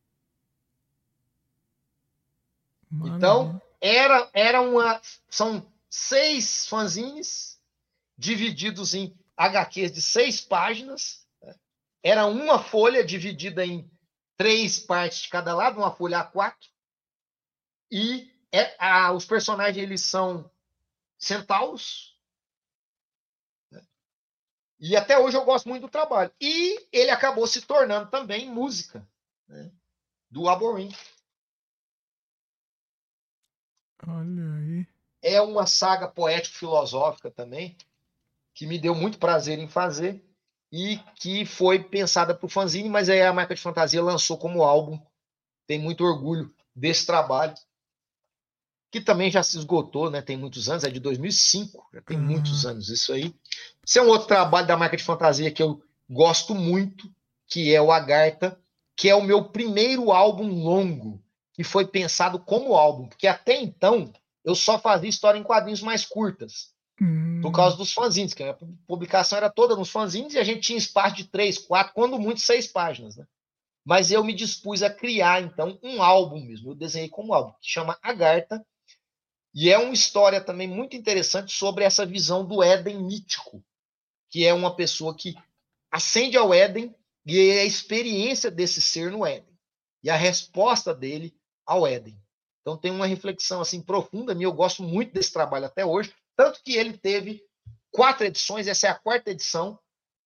Então, 2.91 3.61
era, 3.79 4.29
era 4.33 4.61
uma. 4.61 4.99
São 5.29 5.65
seis 5.89 6.67
fanzines 6.67 7.59
divididos 8.17 8.93
em 8.93 9.17
HQs 9.35 9.91
de 9.91 10.01
seis 10.01 10.41
páginas. 10.41 11.27
Né? 11.41 11.55
Era 12.03 12.25
uma 12.25 12.61
folha 12.61 13.03
dividida 13.03 13.65
em 13.65 13.89
três 14.37 14.79
partes 14.79 15.21
de 15.21 15.29
cada 15.29 15.55
lado, 15.55 15.79
uma 15.79 15.95
folha 15.95 16.23
A4. 16.23 16.55
E 17.91 18.31
é, 18.51 18.75
a, 18.77 19.11
os 19.11 19.25
personagens 19.25 19.81
eles 19.81 20.01
são 20.01 20.49
centauros. 21.17 22.17
Né? 23.71 23.81
E 24.79 24.95
até 24.95 25.17
hoje 25.17 25.37
eu 25.37 25.45
gosto 25.45 25.67
muito 25.67 25.83
do 25.83 25.89
trabalho. 25.89 26.31
E 26.39 26.87
ele 26.91 27.09
acabou 27.09 27.47
se 27.47 27.61
tornando 27.61 28.09
também 28.11 28.49
música 28.49 29.07
né? 29.47 29.71
do 30.29 30.47
Aborim. 30.47 30.89
Olha 34.07 34.53
aí 34.55 34.68
é 35.21 35.41
uma 35.41 35.65
saga 35.65 36.07
poético-filosófica 36.07 37.29
também, 37.31 37.75
que 38.53 38.65
me 38.65 38.77
deu 38.77 38.95
muito 38.95 39.19
prazer 39.19 39.59
em 39.59 39.67
fazer 39.67 40.23
e 40.71 40.97
que 41.15 41.45
foi 41.45 41.83
pensada 41.83 42.33
para 42.33 42.45
o 42.45 42.49
fanzine, 42.49 42.89
mas 42.89 43.09
aí 43.09 43.21
a 43.21 43.33
marca 43.33 43.55
de 43.55 43.61
fantasia 43.61 44.03
lançou 44.03 44.37
como 44.37 44.63
álbum. 44.63 44.99
Tem 45.65 45.79
muito 45.79 46.03
orgulho 46.03 46.53
desse 46.75 47.05
trabalho, 47.05 47.53
que 48.91 49.01
também 49.01 49.29
já 49.29 49.43
se 49.43 49.57
esgotou, 49.57 50.09
né? 50.09 50.21
Tem 50.21 50.37
muitos 50.37 50.69
anos, 50.69 50.83
é 50.83 50.89
de 50.89 50.99
2005, 50.99 51.89
já 51.93 52.01
tem 52.01 52.17
uhum. 52.17 52.23
muitos 52.23 52.65
anos 52.65 52.89
isso 52.89 53.13
aí. 53.13 53.33
Esse 53.85 53.99
é 53.99 54.01
um 54.01 54.07
outro 54.07 54.27
trabalho 54.27 54.67
da 54.67 54.77
marca 54.77 54.97
de 54.97 55.03
fantasia 55.03 55.51
que 55.51 55.61
eu 55.61 55.81
gosto 56.09 56.55
muito, 56.55 57.11
que 57.47 57.73
é 57.73 57.81
o 57.81 57.91
Agartha, 57.91 58.59
que 58.95 59.09
é 59.09 59.15
o 59.15 59.23
meu 59.23 59.45
primeiro 59.45 60.11
álbum 60.11 60.63
longo, 60.63 61.23
que 61.53 61.63
foi 61.63 61.85
pensado 61.85 62.39
como 62.39 62.75
álbum, 62.75 63.07
porque 63.07 63.27
até 63.27 63.61
então 63.61 64.11
eu 64.43 64.55
só 64.55 64.79
fazia 64.79 65.09
história 65.09 65.37
em 65.37 65.43
quadrinhos 65.43 65.81
mais 65.81 66.05
curtas. 66.05 66.73
Hum. 67.01 67.39
Por 67.41 67.51
causa 67.51 67.77
dos 67.77 67.93
fanzines, 67.93 68.33
que 68.33 68.43
a 68.43 68.57
publicação 68.85 69.37
era 69.37 69.49
toda 69.49 69.75
nos 69.75 69.89
fanzines 69.89 70.33
e 70.33 70.39
a 70.39 70.43
gente 70.43 70.61
tinha 70.61 70.77
espaço 70.77 71.15
de 71.15 71.25
três, 71.25 71.57
quatro, 71.57 71.93
quando 71.93 72.19
muito 72.19 72.41
seis 72.41 72.67
páginas, 72.67 73.15
né? 73.15 73.25
Mas 73.85 74.11
eu 74.11 74.23
me 74.23 74.33
dispus 74.33 74.83
a 74.83 74.89
criar, 74.89 75.41
então, 75.41 75.79
um 75.81 76.03
álbum 76.03 76.45
mesmo. 76.45 76.71
Eu 76.71 76.75
desenhei 76.75 77.09
como 77.09 77.33
álbum, 77.33 77.53
que 77.61 77.69
chama 77.69 77.97
Agartha. 78.01 78.63
E 79.53 79.69
é 79.69 79.77
uma 79.77 79.93
história 79.93 80.41
também 80.41 80.67
muito 80.67 80.95
interessante 80.95 81.53
sobre 81.53 81.83
essa 81.83 82.05
visão 82.05 82.45
do 82.45 82.61
Éden 82.61 83.01
mítico, 83.01 83.63
que 84.29 84.45
é 84.45 84.53
uma 84.53 84.75
pessoa 84.75 85.15
que 85.15 85.33
ascende 85.89 86.37
ao 86.37 86.53
Éden 86.53 86.93
e 87.25 87.39
a 87.59 87.65
experiência 87.65 88.51
desse 88.51 88.79
ser 88.79 89.09
no 89.09 89.25
Éden 89.25 89.57
e 90.03 90.09
a 90.09 90.15
resposta 90.15 90.93
dele 90.93 91.35
ao 91.65 91.87
Éden. 91.87 92.17
Então 92.61 92.77
tem 92.77 92.91
uma 92.91 93.05
reflexão 93.05 93.61
assim 93.61 93.81
profunda 93.81 94.33
minha, 94.35 94.47
eu 94.47 94.53
gosto 94.53 94.83
muito 94.83 95.13
desse 95.13 95.31
trabalho 95.31 95.65
até 95.65 95.85
hoje, 95.85 96.13
tanto 96.35 96.61
que 96.63 96.75
ele 96.75 96.97
teve 96.97 97.43
quatro 97.91 98.25
edições, 98.25 98.67
essa 98.67 98.87
é 98.87 98.89
a 98.89 98.95
quarta 98.95 99.31
edição 99.31 99.79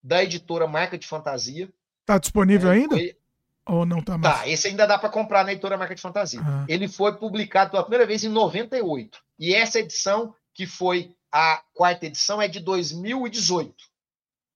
da 0.04 0.24
editora 0.24 0.68
Marca 0.68 0.98
de 0.98 1.08
Fantasia. 1.08 1.72
Está 2.02 2.18
disponível 2.18 2.72
é, 2.72 2.76
ainda? 2.76 2.96
Foi... 2.96 3.18
Ou 3.66 3.86
não 3.86 4.00
está 4.00 4.18
mais? 4.18 4.40
Tá, 4.40 4.48
esse 4.48 4.68
ainda 4.68 4.86
dá 4.86 4.98
para 4.98 5.10
comprar 5.10 5.46
na 5.46 5.54
editora 5.54 5.78
Marca 5.78 5.96
de 5.96 6.02
Fantasia. 6.02 6.42
Ah. 6.44 6.66
Ele 6.68 6.88
foi 6.88 7.16
publicado 7.16 7.72
pela 7.72 7.84
primeira 7.84 8.06
vez 8.06 8.24
em 8.24 8.30
98. 8.30 9.18
E 9.40 9.56
essa 9.56 9.80
edição, 9.80 10.36
que 10.54 10.68
foi 10.68 11.16
a 11.32 11.64
quarta 11.74 12.06
edição, 12.06 12.42
é 12.42 12.48
de 12.48 12.60
2018. 12.60 13.74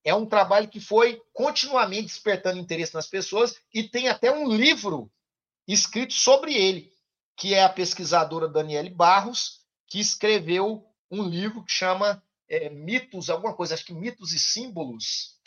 É 0.03 0.13
um 0.13 0.25
trabalho 0.25 0.67
que 0.67 0.79
foi 0.79 1.21
continuamente 1.33 2.07
despertando 2.07 2.59
interesse 2.59 2.93
nas 2.93 3.07
pessoas 3.07 3.55
e 3.73 3.83
tem 3.83 4.09
até 4.09 4.31
um 4.31 4.47
livro 4.47 5.09
escrito 5.67 6.13
sobre 6.13 6.53
ele, 6.53 6.91
que 7.37 7.53
é 7.53 7.63
a 7.63 7.69
pesquisadora 7.69 8.49
Daniele 8.49 8.89
Barros, 8.89 9.59
que 9.87 9.99
escreveu 9.99 10.83
um 11.09 11.23
livro 11.23 11.63
que 11.63 11.71
chama 11.71 12.21
é, 12.49 12.69
Mitos, 12.69 13.29
alguma 13.29 13.53
coisa, 13.53 13.75
acho 13.75 13.85
que 13.85 13.93
Mitos 13.93 14.33
e 14.33 14.39
Símbolos, 14.39 15.37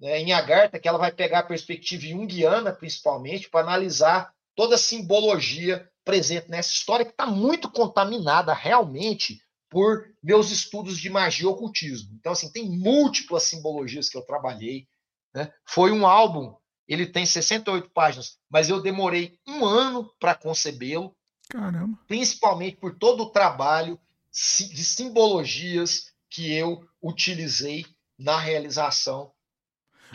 né, 0.00 0.18
em 0.18 0.32
Agartha, 0.32 0.78
que 0.78 0.88
ela 0.88 0.98
vai 0.98 1.12
pegar 1.12 1.40
a 1.40 1.44
perspectiva 1.44 2.02
junguiana, 2.02 2.72
principalmente, 2.72 3.48
para 3.48 3.60
analisar 3.60 4.32
toda 4.56 4.76
a 4.76 4.78
simbologia 4.78 5.88
presente 6.04 6.50
nessa 6.50 6.70
história, 6.70 7.04
que 7.04 7.12
está 7.12 7.26
muito 7.26 7.70
contaminada 7.70 8.52
realmente 8.52 9.40
por 9.68 10.08
meus 10.22 10.50
estudos 10.50 10.98
de 10.98 11.10
magia 11.10 11.44
e 11.44 11.48
ocultismo. 11.48 12.14
Então, 12.18 12.32
assim, 12.32 12.50
tem 12.50 12.70
múltiplas 12.70 13.42
simbologias 13.44 14.08
que 14.08 14.16
eu 14.16 14.22
trabalhei. 14.22 14.86
Né? 15.34 15.52
Foi 15.66 15.90
um 15.90 16.06
álbum, 16.06 16.54
ele 16.86 17.06
tem 17.06 17.26
68 17.26 17.90
páginas, 17.90 18.38
mas 18.48 18.68
eu 18.68 18.80
demorei 18.80 19.38
um 19.46 19.64
ano 19.64 20.08
para 20.20 20.34
concebê-lo. 20.34 21.14
Caramba. 21.54 21.96
Principalmente 22.08 22.76
por 22.78 22.96
todo 22.96 23.22
o 23.22 23.30
trabalho 23.30 23.96
de 24.32 24.84
simbologias 24.84 26.12
que 26.28 26.52
eu 26.52 26.84
utilizei 27.00 27.86
na 28.18 28.36
realização. 28.40 29.30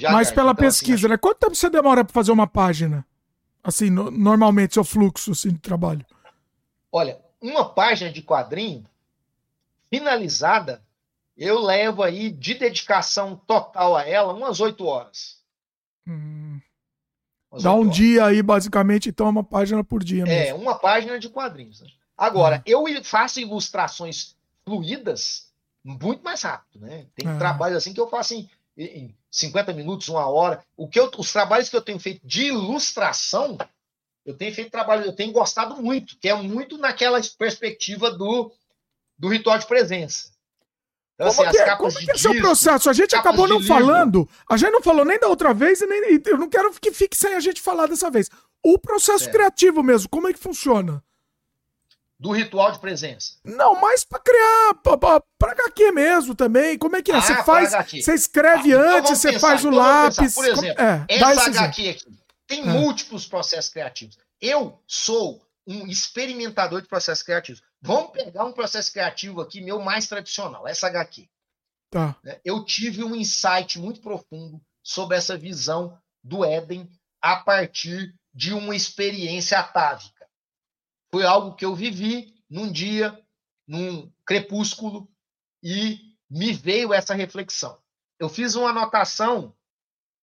Mas 0.01 0.31
pela 0.31 0.51
então, 0.51 0.67
assim, 0.67 0.79
pesquisa, 0.79 1.07
assim, 1.07 1.11
né? 1.13 1.17
Quanto 1.17 1.39
tempo 1.39 1.55
você 1.55 1.69
demora 1.69 2.03
para 2.03 2.13
fazer 2.13 2.33
uma 2.33 2.45
página? 2.45 3.07
Assim, 3.63 3.89
no, 3.89 4.11
normalmente, 4.11 4.73
seu 4.73 4.83
fluxo 4.83 5.31
assim, 5.31 5.51
de 5.51 5.59
trabalho? 5.59 6.05
Olha, 6.91 7.21
uma 7.41 7.69
página 7.73 8.11
de 8.11 8.21
quadrinho 8.21 8.85
finalizada, 9.89 10.83
eu 11.37 11.57
levo 11.57 12.03
aí 12.03 12.29
de 12.29 12.53
dedicação 12.55 13.37
total 13.47 13.95
a 13.95 14.05
ela 14.05 14.33
umas 14.33 14.59
oito 14.59 14.85
horas. 14.85 15.41
Hum. 16.05 16.48
Dá 17.61 17.73
um 17.73 17.81
horas. 17.81 17.95
dia 17.95 18.25
aí, 18.25 18.43
basicamente, 18.43 19.09
então, 19.09 19.27
uma 19.27 19.43
página 19.43 19.83
por 19.83 20.03
dia. 20.03 20.23
É, 20.23 20.25
mesmo. 20.25 20.59
Uma 20.59 20.77
página 20.77 21.19
de 21.19 21.29
quadrinhos. 21.29 21.81
Né? 21.81 21.87
Agora, 22.17 22.57
hum. 22.57 22.61
eu 22.65 23.03
faço 23.03 23.39
ilustrações 23.39 24.35
fluídas 24.63 25.49
muito 25.83 26.23
mais 26.23 26.41
rápido, 26.41 26.81
né? 26.81 27.07
Tem 27.15 27.27
é. 27.27 27.37
trabalhos 27.37 27.77
assim 27.77 27.93
que 27.93 27.99
eu 27.99 28.09
faço 28.09 28.35
em, 28.35 28.49
em 28.77 29.15
50 29.31 29.73
minutos, 29.73 30.09
uma 30.09 30.27
hora. 30.27 30.63
O 30.77 30.87
que 30.87 30.99
eu, 30.99 31.09
os 31.17 31.31
trabalhos 31.31 31.69
que 31.69 31.75
eu 31.75 31.81
tenho 31.81 31.99
feito 31.99 32.25
de 32.25 32.47
ilustração, 32.47 33.57
eu 34.25 34.35
tenho 34.35 34.53
feito 34.53 34.69
trabalho, 34.69 35.05
eu 35.05 35.13
tenho 35.13 35.31
gostado 35.31 35.81
muito, 35.81 36.17
que 36.19 36.29
é 36.29 36.35
muito 36.35 36.77
naquela 36.77 37.19
perspectiva 37.37 38.11
do, 38.11 38.51
do 39.17 39.27
ritual 39.27 39.57
de 39.57 39.65
presença. 39.65 40.31
Então, 41.19 41.27
assim, 41.27 41.37
como 41.37 41.49
assim, 41.49 41.57
que, 41.57 41.69
é, 41.69 41.75
como 41.75 41.99
é 41.99 42.05
que 42.05 42.11
é 42.11 42.17
seu 42.17 42.35
processo? 42.35 42.89
A 42.89 42.93
gente 42.93 43.13
acabou 43.13 43.45
não 43.45 43.61
falando, 43.61 44.27
a 44.49 44.55
gente 44.55 44.71
não 44.71 44.81
falou 44.81 45.03
nem 45.03 45.19
da 45.19 45.27
outra 45.27 45.53
vez, 45.53 45.81
e 45.81 45.85
nem, 45.85 46.21
eu 46.25 46.37
não 46.37 46.49
quero 46.49 46.71
que 46.79 46.93
fique 46.93 47.17
sem 47.17 47.33
a 47.33 47.41
gente 47.41 47.61
falar 47.61 47.87
dessa 47.87 48.09
vez. 48.09 48.29
O 48.63 48.79
processo 48.79 49.27
é. 49.27 49.31
criativo 49.31 49.83
mesmo, 49.83 50.07
como 50.07 50.29
é 50.29 50.33
que 50.33 50.39
funciona? 50.39 51.03
do 52.19 52.31
ritual 52.31 52.71
de 52.73 52.79
presença? 52.79 53.35
Não, 53.45 53.79
mas 53.79 54.03
para 54.03 54.19
criar 54.19 54.73
para 54.83 55.51
HQ 55.51 55.91
mesmo 55.93 56.35
também. 56.35 56.77
Como 56.77 56.97
é 56.97 57.01
que 57.01 57.11
é? 57.11 57.15
Ah, 57.15 57.21
você 57.21 57.43
faz, 57.43 57.71
você 57.71 58.13
escreve 58.13 58.73
ah, 58.73 58.77
então 58.77 58.97
antes, 58.97 59.17
você 59.17 59.31
pensar, 59.31 59.47
faz 59.47 59.63
o 59.63 59.69
então 59.69 59.79
lápis. 59.79 60.33
Por 60.33 60.45
exemplo, 60.45 60.81
é, 60.81 61.05
essa 61.07 61.45
HQ 61.45 61.89
aqui 61.89 62.17
tem 62.45 62.61
é. 62.61 62.65
múltiplos 62.65 63.25
processos 63.25 63.71
criativos. 63.71 64.17
Eu 64.41 64.77
sou 64.85 65.41
um 65.65 65.87
experimentador 65.87 66.81
de 66.81 66.89
processos 66.89 67.23
criativos. 67.23 67.61
Vamos 67.81 68.11
pegar 68.11 68.45
um 68.45 68.51
processo 68.51 68.91
criativo 68.91 69.41
aqui 69.41 69.61
meu 69.61 69.79
mais 69.79 70.07
tradicional, 70.07 70.67
essa 70.67 70.87
HQ. 70.87 71.29
Tá. 71.89 72.15
Né? 72.23 72.39
Eu 72.43 72.63
tive 72.65 73.03
um 73.03 73.15
insight 73.15 73.79
muito 73.79 74.01
profundo 74.01 74.61
sobre 74.83 75.17
essa 75.17 75.37
visão 75.37 75.97
do 76.23 76.43
Éden 76.43 76.89
a 77.21 77.37
partir 77.37 78.13
de 78.33 78.53
uma 78.53 78.75
experiência 78.75 79.57
atávica 79.59 80.19
foi 81.11 81.25
algo 81.25 81.55
que 81.55 81.65
eu 81.65 81.75
vivi 81.75 82.35
num 82.49 82.71
dia, 82.71 83.19
num 83.67 84.11
crepúsculo, 84.25 85.09
e 85.61 86.15
me 86.29 86.53
veio 86.53 86.93
essa 86.93 87.13
reflexão. 87.13 87.81
Eu 88.19 88.29
fiz 88.29 88.55
uma 88.55 88.69
anotação 88.69 89.55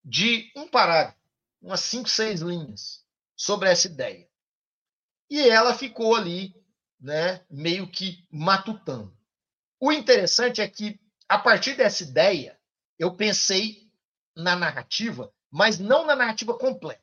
de 0.05 0.51
um 0.55 0.69
parágrafo, 0.69 1.19
umas 1.61 1.81
cinco, 1.81 2.09
seis 2.09 2.41
linhas, 2.41 3.05
sobre 3.37 3.69
essa 3.69 3.89
ideia. 3.89 4.29
E 5.29 5.41
ela 5.41 5.75
ficou 5.75 6.15
ali, 6.15 6.55
né, 7.01 7.45
meio 7.51 7.87
que 7.87 8.27
matutando. 8.31 9.17
O 9.81 9.93
interessante 9.93 10.61
é 10.61 10.69
que, 10.69 10.99
a 11.29 11.39
partir 11.39 11.75
dessa 11.75 12.03
ideia, 12.03 12.59
eu 12.99 13.15
pensei 13.15 13.91
na 14.35 14.57
narrativa, 14.57 15.33
mas 15.51 15.79
não 15.79 16.07
na 16.07 16.17
narrativa 16.17 16.57
completa. 16.57 17.03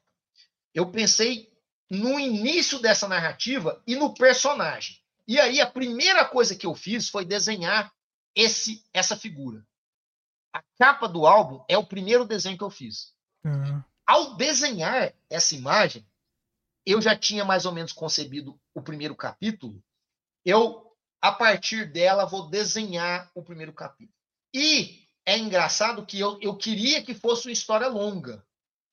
Eu 0.74 0.90
pensei 0.92 1.52
no 1.90 2.20
início 2.20 2.80
dessa 2.80 3.08
narrativa 3.08 3.82
e 3.86 3.96
no 3.96 4.14
personagem. 4.14 4.98
E 5.28 5.40
aí 5.40 5.62
a 5.62 5.70
primeira 5.70 6.26
coisa 6.26 6.56
que 6.56 6.66
eu 6.66 6.74
fiz 6.74 7.10
foi 7.10 7.24
desenhar 7.24 7.94
esse 8.36 8.84
essa 8.94 9.16
figura. 9.16 9.66
A 10.52 10.62
capa 10.78 11.08
do 11.08 11.26
álbum 11.26 11.64
é 11.68 11.78
o 11.78 11.86
primeiro 11.86 12.26
desenho 12.26 12.58
que 12.58 12.64
eu 12.64 12.70
fiz. 12.70 13.14
Uhum. 13.44 13.84
Ao 14.06 14.36
desenhar 14.36 15.14
essa 15.30 15.56
imagem, 15.56 16.06
eu 16.86 17.02
já 17.02 17.16
tinha 17.16 17.46
mais 17.46 17.66
ou 17.66 17.72
menos 17.72 17.92
concebido 17.92 18.60
o 18.74 18.82
primeiro 18.82 19.16
capítulo. 19.16 19.82
Eu, 20.46 20.92
a 21.22 21.32
partir 21.32 21.92
dela, 21.92 22.26
vou 22.26 22.50
desenhar 22.50 23.32
o 23.34 23.42
primeiro 23.42 23.74
capítulo. 23.74 24.14
E 24.54 25.08
é 25.26 25.38
engraçado 25.38 26.06
que 26.06 26.20
eu, 26.20 26.38
eu 26.42 26.56
queria 26.58 27.02
que 27.02 27.14
fosse 27.14 27.48
uma 27.48 27.54
história 27.54 27.88
longa. 27.88 28.46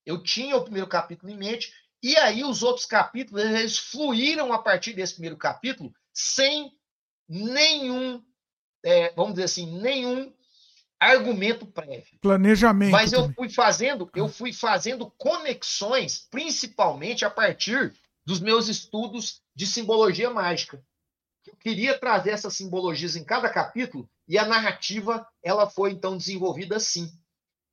Eu 0.07 0.23
tinha 0.23 0.57
o 0.57 0.63
primeiro 0.63 0.89
capítulo 0.89 1.31
em 1.31 1.37
mente 1.37 1.73
e 2.03 2.17
aí 2.17 2.43
os 2.45 2.63
outros 2.63 2.87
capítulos, 2.87 3.45
eles 3.45 3.79
fluíram 3.79 4.53
a 4.53 4.59
partir 4.59 4.95
desse 4.95 5.15
primeiro 5.15 5.37
capítulo 5.37 5.93
sem 6.15 6.73
nenhum, 7.29 8.25
é, 8.85 9.13
vamos 9.13 9.33
dizer 9.33 9.45
assim, 9.45 9.81
nenhum 9.81 10.35
argumento 11.01 11.67
prévio. 11.67 12.19
Planejamento. 12.21 12.93
Mas 12.93 13.13
eu 13.13 13.33
fui 13.33 13.49
fazendo, 13.49 14.11
eu 14.15 14.29
fui 14.29 14.53
fazendo 14.53 15.11
conexões, 15.17 16.29
principalmente 16.31 17.25
a 17.25 17.31
partir 17.31 17.95
dos 18.25 18.39
meus 18.39 18.69
estudos 18.69 19.41
de 19.57 19.67
simbologia 19.67 20.31
mágica. 20.31 20.85
Eu 21.47 21.57
queria 21.57 21.99
trazer 21.99 22.31
essas 22.31 22.55
simbologias 22.55 23.17
em 23.17 23.25
cada 23.25 23.49
capítulo 23.49 24.09
e 24.29 24.37
a 24.37 24.45
narrativa 24.45 25.27
ela 25.43 25.69
foi 25.69 25.93
então 25.93 26.17
desenvolvida 26.17 26.77
assim. 26.77 27.11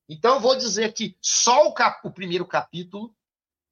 Então 0.08 0.40
vou 0.40 0.56
dizer 0.56 0.94
que 0.94 1.18
só 1.22 1.68
o, 1.68 1.74
cap 1.74 2.00
o 2.08 2.12
primeiro 2.12 2.46
capítulo 2.46 3.14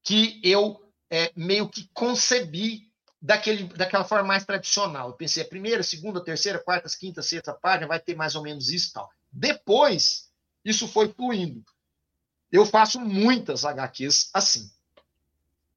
que 0.03 0.39
eu 0.43 0.81
é, 1.09 1.31
meio 1.35 1.69
que 1.69 1.89
concebi 1.93 2.91
daquele, 3.21 3.63
daquela 3.63 4.03
forma 4.03 4.27
mais 4.27 4.45
tradicional. 4.45 5.09
Eu 5.09 5.15
pensei, 5.15 5.43
a 5.43 5.47
primeira, 5.47 5.81
segunda, 5.81 6.23
terceira, 6.23 6.59
quarta, 6.59 6.89
quinta, 6.97 7.21
sexta 7.21 7.53
página 7.53 7.87
vai 7.87 7.99
ter 7.99 8.15
mais 8.15 8.35
ou 8.35 8.43
menos 8.43 8.69
isso 8.69 8.89
e 8.89 8.93
tal. 8.93 9.09
Depois, 9.35 10.29
isso 10.63 10.87
foi 10.87 11.09
fluindo. 11.09 11.61
Eu 12.49 12.65
faço 12.65 13.01
muitas 13.01 13.65
HQs 13.65 14.29
assim. 14.33 14.71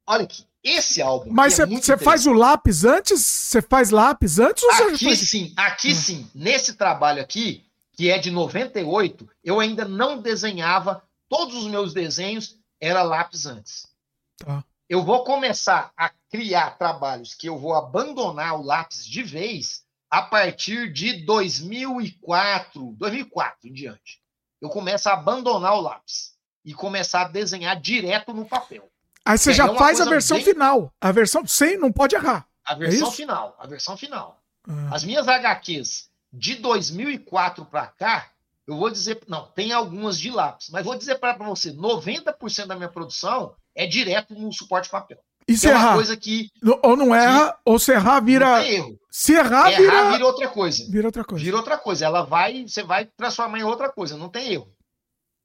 Olha 0.07 0.23
aqui, 0.23 0.47
esse 0.63 1.03
álbum. 1.03 1.31
Mas 1.33 1.57
você 1.57 1.95
é 1.95 1.99
faz 1.99 2.25
o 2.25 2.33
lápis 2.33 2.85
antes? 2.85 3.21
Você 3.21 3.61
faz 3.61 3.91
lápis 3.91 4.39
antes? 4.39 4.63
Ou 4.63 4.71
aqui 4.71 5.05
faz... 5.05 5.19
sim, 5.19 5.53
aqui 5.57 5.91
hum. 5.91 5.95
sim. 5.95 6.31
Nesse 6.33 6.75
trabalho 6.75 7.21
aqui, 7.21 7.67
que 7.93 8.09
é 8.09 8.17
de 8.17 8.31
98, 8.31 9.29
eu 9.43 9.59
ainda 9.59 9.85
não 9.85 10.23
desenhava 10.23 11.03
todos 11.29 11.57
os 11.57 11.67
meus 11.67 11.93
desenhos, 11.93 12.57
era 12.81 13.03
lápis 13.03 13.45
antes. 13.45 13.89
Tá. 14.37 14.63
Eu 14.89 15.05
vou 15.05 15.25
começar 15.25 15.93
a 15.97 16.11
criar 16.31 16.79
trabalhos 16.79 17.35
que 17.35 17.49
eu 17.49 17.59
vou 17.59 17.75
abandonar 17.75 18.55
o 18.55 18.63
lápis 18.63 19.05
de 19.05 19.23
vez 19.23 19.83
a 20.11 20.23
partir 20.23 20.93
de 20.93 21.25
2004, 21.25 22.95
2004 22.97 23.69
em 23.69 23.73
diante. 23.73 24.21
Eu 24.61 24.69
começo 24.69 25.09
a 25.09 25.13
abandonar 25.13 25.75
o 25.75 25.81
lápis 25.81 26.35
e 26.65 26.75
começar 26.75 27.23
a 27.23 27.29
desenhar 27.29 27.81
direto 27.81 28.33
no 28.33 28.45
papel. 28.45 28.91
Aí 29.25 29.37
você 29.37 29.53
já 29.53 29.75
faz 29.75 30.01
a 30.01 30.07
versão 30.07 30.39
bem... 30.39 30.47
final. 30.47 30.93
A 31.01 31.13
versão 31.13 31.47
sem 31.47 31.79
não 31.79 31.93
pode 31.93 32.15
errar. 32.15 32.47
A 32.65 32.73
é 32.73 32.77
versão 32.77 33.09
é 33.09 33.13
final, 33.13 33.57
a 33.59 33.67
versão 33.67 33.97
final. 33.97 34.43
Ah. 34.67 34.95
As 34.95 35.05
minhas 35.05 35.29
HQs 35.29 36.09
de 36.33 36.57
2004 36.57 37.65
para 37.67 37.87
cá, 37.87 38.31
eu 38.67 38.77
vou 38.77 38.91
dizer, 38.91 39.21
não, 39.27 39.47
tem 39.47 39.73
algumas 39.73 40.19
de 40.19 40.31
lápis, 40.31 40.69
mas 40.71 40.85
vou 40.85 40.97
dizer 40.97 41.19
para 41.19 41.37
você, 41.39 41.73
90% 41.73 42.67
da 42.67 42.77
minha 42.77 42.89
produção 42.89 43.55
é 43.75 43.87
direto 43.87 44.35
no 44.35 44.53
suporte 44.53 44.89
papel. 44.89 45.19
E 45.49 45.57
se 45.57 45.67
é 45.67 45.71
errar? 45.71 45.95
coisa 45.95 46.15
que 46.17 46.51
ou 46.83 46.95
não 46.95 47.15
erra, 47.15 47.53
que, 47.53 47.59
ou 47.65 47.79
se 47.79 47.91
errar 47.91 48.21
vira 48.21 48.67
erro. 48.69 48.99
Se 49.11 49.33
errar, 49.33 49.73
errar 49.73 49.81
vira... 49.81 50.11
vira 50.13 50.27
outra 50.27 50.49
coisa. 50.49 50.87
Vira 50.91 51.09
outra 51.09 51.25
coisa. 51.25 51.45
Vira 51.45 51.57
outra 51.57 51.79
coisa. 51.79 52.05
Ela 52.05 52.23
vai, 52.23 52.67
você 52.69 52.83
vai 52.83 53.07
transformar 53.07 53.59
em 53.59 53.65
outra 53.65 53.89
coisa, 53.89 54.17
não 54.17 54.29
tem 54.29 54.53
erro. 54.53 54.71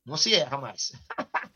Não 0.06 0.18
se 0.18 0.34
erra 0.36 0.58
mais. 0.58 0.92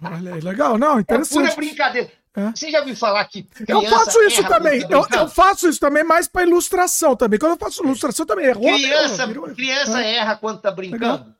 Olha 0.01 0.35
aí, 0.35 0.39
legal, 0.39 0.77
não, 0.77 0.99
interessante. 0.99 1.47
É 1.47 1.53
pura 1.53 1.55
brincadeira. 1.55 2.11
É. 2.33 2.51
Você 2.51 2.71
já 2.71 2.79
ouviu 2.79 2.95
falar 2.95 3.25
que. 3.25 3.49
Eu 3.67 3.81
faço 3.81 4.21
isso 4.23 4.43
também. 4.47 4.81
Eu, 4.89 5.05
eu, 5.11 5.27
faço 5.27 5.67
isso 5.67 5.79
também 5.79 6.03
mais 6.03 6.27
para 6.27 6.43
ilustração 6.43 7.15
também. 7.15 7.39
Quando 7.39 7.53
eu 7.53 7.57
faço 7.57 7.83
ilustração 7.83 8.25
também 8.25 8.45
erro. 8.45 8.61
Criança, 8.61 9.23
erro, 9.23 9.55
criança 9.55 10.03
é. 10.03 10.15
erra 10.17 10.37
quando 10.37 10.61
tá 10.61 10.71
brincando. 10.71 11.35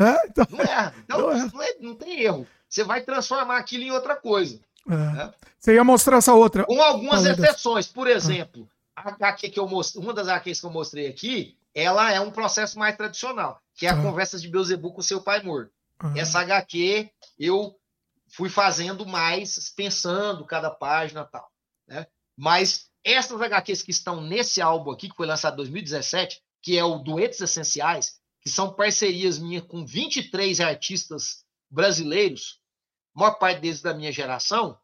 É? 0.00 0.26
Então, 0.26 0.46
não 0.50 0.60
erra. 0.60 0.94
Então, 1.04 1.18
não, 1.20 1.48
não, 1.48 1.62
é, 1.62 1.74
não, 1.80 1.94
tem 1.94 2.22
erro. 2.22 2.46
Você 2.68 2.82
vai 2.82 3.02
transformar 3.02 3.58
aquilo 3.58 3.84
em 3.84 3.90
outra 3.90 4.16
coisa. 4.16 4.58
É. 4.86 4.94
Né? 4.94 5.34
Você 5.58 5.74
ia 5.74 5.84
mostrar 5.84 6.18
essa 6.18 6.34
outra. 6.34 6.64
Com 6.64 6.80
algumas 6.80 7.24
exceções. 7.24 7.86
Por 7.86 8.06
exemplo, 8.06 8.68
a 8.94 9.10
HQ 9.10 9.50
que 9.50 9.58
eu 9.58 9.68
mostrei, 9.68 10.02
uma 10.02 10.12
das 10.12 10.28
HQs 10.28 10.60
que 10.60 10.66
eu 10.66 10.70
mostrei 10.70 11.08
aqui, 11.08 11.56
ela 11.74 12.12
é 12.12 12.20
um 12.20 12.30
processo 12.30 12.78
mais 12.78 12.96
tradicional, 12.96 13.60
que 13.74 13.86
é 13.86 13.90
a 13.90 13.94
ah. 13.94 14.02
conversa 14.02 14.38
de 14.38 14.48
Beuzebu 14.48 14.92
com 14.92 15.02
seu 15.02 15.20
pai 15.20 15.42
morto. 15.42 15.72
Ah. 15.98 16.12
Essa 16.16 16.40
HQ 16.40 17.10
eu 17.38 17.76
fui 18.28 18.48
fazendo 18.48 19.06
mais, 19.06 19.70
pensando 19.70 20.44
cada 20.44 20.70
página 20.70 21.22
e 21.22 21.30
tal. 21.30 21.50
Né? 21.86 22.06
Mas 22.36 22.88
essas 23.04 23.40
HQs 23.40 23.82
que 23.82 23.90
estão 23.90 24.20
nesse 24.20 24.60
álbum 24.60 24.90
aqui, 24.90 25.08
que 25.08 25.16
foi 25.16 25.26
lançado 25.26 25.54
em 25.54 25.56
2017, 25.56 26.40
que 26.62 26.76
é 26.76 26.84
o 26.84 26.98
Duetos 26.98 27.40
Essenciais, 27.40 28.18
que 28.40 28.50
são 28.50 28.72
parcerias 28.72 29.38
minhas 29.38 29.64
com 29.64 29.84
23 29.84 30.60
artistas 30.60 31.44
brasileiros, 31.70 32.60
maior 33.18 33.32
parte 33.32 33.60
deles 33.60 33.82
da 33.82 33.92
minha 33.94 34.12
geração, 34.12 34.78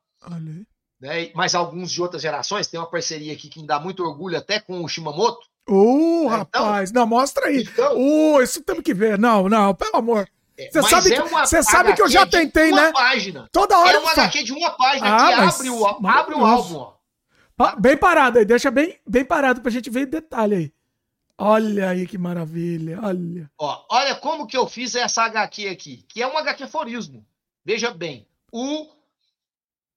né? 1.00 1.30
mas 1.34 1.54
alguns 1.54 1.90
de 1.90 2.00
outras 2.00 2.22
gerações, 2.22 2.66
tem 2.66 2.80
uma 2.80 2.90
parceria 2.90 3.32
aqui 3.32 3.48
que 3.48 3.60
me 3.60 3.66
dá 3.66 3.78
muito 3.78 4.02
orgulho 4.02 4.38
até 4.38 4.60
com 4.60 4.82
o 4.82 4.88
Shimamoto. 4.88 5.46
Ô, 5.68 6.24
oh, 6.24 6.28
rapaz, 6.28 6.92
não, 6.92 7.06
mostra 7.06 7.46
aí. 7.46 7.62
Então, 7.62 7.96
oh, 7.96 8.42
isso 8.42 8.62
temos 8.62 8.82
que 8.82 8.92
ver. 8.92 9.18
Não, 9.18 9.48
não, 9.48 9.74
pelo 9.74 9.96
amor. 9.96 10.28
É, 10.56 10.70
você 10.70 10.82
sabe, 10.82 11.14
é 11.14 11.20
você 11.20 11.62
sabe 11.62 11.94
que 11.94 12.02
eu 12.02 12.08
já 12.08 12.26
tentei, 12.26 12.70
né? 12.70 12.92
Página. 12.92 13.48
Toda 13.50 13.78
hora. 13.78 13.96
É 13.96 13.98
uma 13.98 14.12
HQ 14.12 14.44
de 14.44 14.52
uma 14.52 14.70
página 14.70 15.16
ah, 15.16 15.26
que 15.26 15.32
abre 15.32 15.70
o, 15.70 15.86
abre 16.06 16.34
o 16.34 16.44
álbum. 16.44 16.76
Ó. 16.76 17.76
Bem 17.78 17.96
parado 17.96 18.38
aí, 18.38 18.44
deixa 18.44 18.70
bem, 18.70 18.98
bem 19.06 19.24
parado 19.24 19.60
pra 19.60 19.70
gente 19.70 19.88
ver 19.90 20.06
detalhe 20.06 20.54
aí. 20.54 20.72
Olha 21.36 21.90
aí 21.90 22.06
que 22.06 22.16
maravilha, 22.16 23.00
olha. 23.02 23.50
Ó, 23.58 23.84
olha 23.90 24.14
como 24.16 24.46
que 24.46 24.56
eu 24.56 24.68
fiz 24.68 24.94
essa 24.94 25.24
HQ 25.24 25.68
aqui, 25.68 26.04
que 26.08 26.22
é 26.22 26.26
um 26.26 26.38
HQ 26.38 26.68
forismo. 26.68 27.26
Veja 27.64 27.90
bem, 27.90 28.28
o 28.52 28.94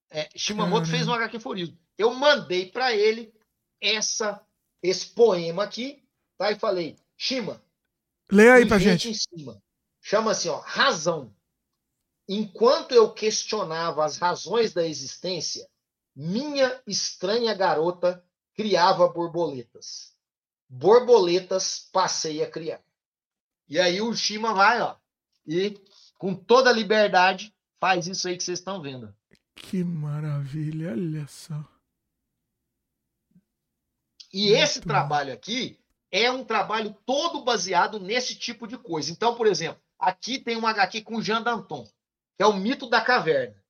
é, 0.09 0.29
Shimamoto 0.35 0.87
fez 0.87 1.07
um 1.07 1.13
HQ 1.13 1.39
forismo. 1.39 1.77
Eu 1.97 2.13
mandei 2.13 2.71
para 2.71 2.95
ele 2.95 3.33
essa 3.81 4.41
esse 4.81 5.07
poema 5.07 5.63
aqui, 5.63 6.03
tá? 6.37 6.51
E 6.51 6.59
falei, 6.59 6.95
Shima, 7.17 7.61
lê 8.31 8.49
aí 8.49 8.65
pra 8.67 8.77
gente. 8.77 9.09
Em 9.09 9.13
cima. 9.13 9.61
Chama 10.01 10.31
assim, 10.31 10.49
ó, 10.49 10.59
razão. 10.59 11.35
Enquanto 12.29 12.93
eu 12.93 13.11
questionava 13.11 14.05
as 14.05 14.17
razões 14.17 14.73
da 14.73 14.85
existência, 14.85 15.67
minha 16.15 16.81
estranha 16.85 17.53
garota 17.53 18.23
criava 18.53 19.07
borboletas. 19.07 20.15
Borboletas 20.69 21.89
passei 21.91 22.43
a 22.43 22.49
criar. 22.49 22.81
E 23.67 23.79
aí 23.79 24.01
o 24.01 24.13
Shima 24.13 24.53
vai, 24.53 24.81
ó, 24.81 24.95
e 25.45 25.77
com 26.17 26.33
toda 26.33 26.69
a 26.69 26.73
liberdade 26.73 27.53
faz 27.80 28.07
isso 28.07 28.27
aí 28.27 28.38
que 28.38 28.43
vocês 28.43 28.59
estão 28.59 28.81
vendo. 28.81 29.14
Que 29.56 29.83
maravilha, 29.83 30.91
olha 30.91 31.27
só. 31.27 31.64
E 34.33 34.49
Muito 34.49 34.64
esse 34.64 34.80
bom. 34.80 34.88
trabalho 34.88 35.33
aqui 35.33 35.80
é 36.11 36.31
um 36.31 36.43
trabalho 36.43 36.95
todo 37.06 37.43
baseado 37.43 37.99
nesse 37.99 38.35
tipo 38.35 38.67
de 38.67 38.77
coisa. 38.77 39.11
Então, 39.11 39.35
por 39.35 39.47
exemplo, 39.47 39.81
Aqui 39.99 40.38
tem 40.39 40.56
um 40.56 40.67
HQ 40.67 41.01
com 41.01 41.22
Jean 41.22 41.41
Danton, 41.41 41.83
que 42.35 42.43
é 42.43 42.45
o 42.45 42.53
mito 42.53 42.88
da 42.88 43.01
caverna. 43.01 43.61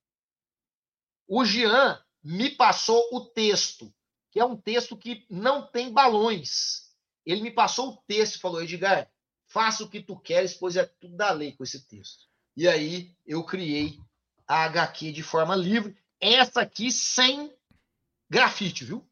O 1.26 1.46
Jean 1.46 2.04
me 2.22 2.50
passou 2.50 3.02
o 3.14 3.22
texto, 3.22 3.94
que 4.32 4.40
é 4.40 4.46
um 4.46 4.58
texto 4.58 4.98
que 4.98 5.26
não 5.30 5.66
tem 5.66 5.92
balões. 5.92 6.94
Ele 7.26 7.42
me 7.42 7.52
passou 7.52 7.92
o 7.92 7.98
texto 8.08 8.36
e 8.36 8.40
falou: 8.40 8.62
Edgar, 8.62 9.10
faça 9.46 9.84
o 9.84 9.90
que 9.90 10.02
tu 10.02 10.20
queres, 10.20 10.54
pois 10.54 10.76
é 10.76 10.86
tudo 10.86 11.16
da 11.16 11.32
lei 11.32 11.54
com 11.54 11.64
esse 11.64 11.88
texto. 11.88 12.27
E 12.58 12.68
aí 12.68 13.12
eu 13.24 13.44
criei 13.44 14.00
a 14.48 14.64
HQ 14.64 15.12
de 15.12 15.22
forma 15.22 15.56
livre. 15.56 15.96
Essa 16.20 16.62
aqui 16.62 16.92
sem 16.92 17.54
grafite, 18.28 18.84
viu? 18.84 19.08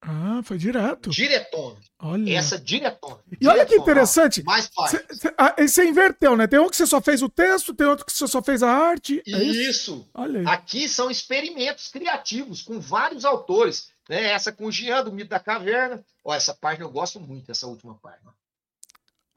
Ah, 0.00 0.40
foi 0.42 0.58
direto. 0.58 1.10
Diretona. 1.10 1.78
Olha. 2.00 2.32
Essa 2.32 2.58
diretona. 2.58 3.20
E 3.26 3.36
diretona, 3.36 3.52
olha 3.52 3.66
que 3.66 3.76
interessante. 3.76 4.42
Mais 4.42 4.66
fácil. 4.66 5.00
Ah, 5.36 5.54
você 5.56 5.88
inverteu, 5.88 6.36
né? 6.36 6.48
Tem 6.48 6.58
um 6.58 6.68
que 6.68 6.76
você 6.76 6.86
só 6.88 7.00
fez 7.00 7.22
o 7.22 7.28
texto, 7.28 7.72
tem 7.72 7.86
outro 7.86 8.04
que 8.04 8.12
você 8.12 8.26
só 8.26 8.42
fez 8.42 8.64
a 8.64 8.70
arte. 8.70 9.22
É 9.26 9.42
isso. 9.42 9.70
isso. 9.70 10.10
Olha 10.12 10.40
aí. 10.40 10.46
Aqui 10.46 10.88
são 10.88 11.08
experimentos 11.08 11.88
criativos 11.88 12.62
com 12.62 12.80
vários 12.80 13.24
autores. 13.24 13.92
Né? 14.08 14.24
Essa 14.24 14.50
com 14.50 14.66
o 14.66 14.72
Jean, 14.72 15.04
do 15.04 15.12
Mito 15.12 15.30
da 15.30 15.38
Caverna. 15.38 16.04
Ó, 16.24 16.34
essa 16.34 16.52
página 16.52 16.84
eu 16.84 16.90
gosto 16.90 17.20
muito, 17.20 17.50
essa 17.50 17.68
última 17.68 17.94
página. 17.94 18.34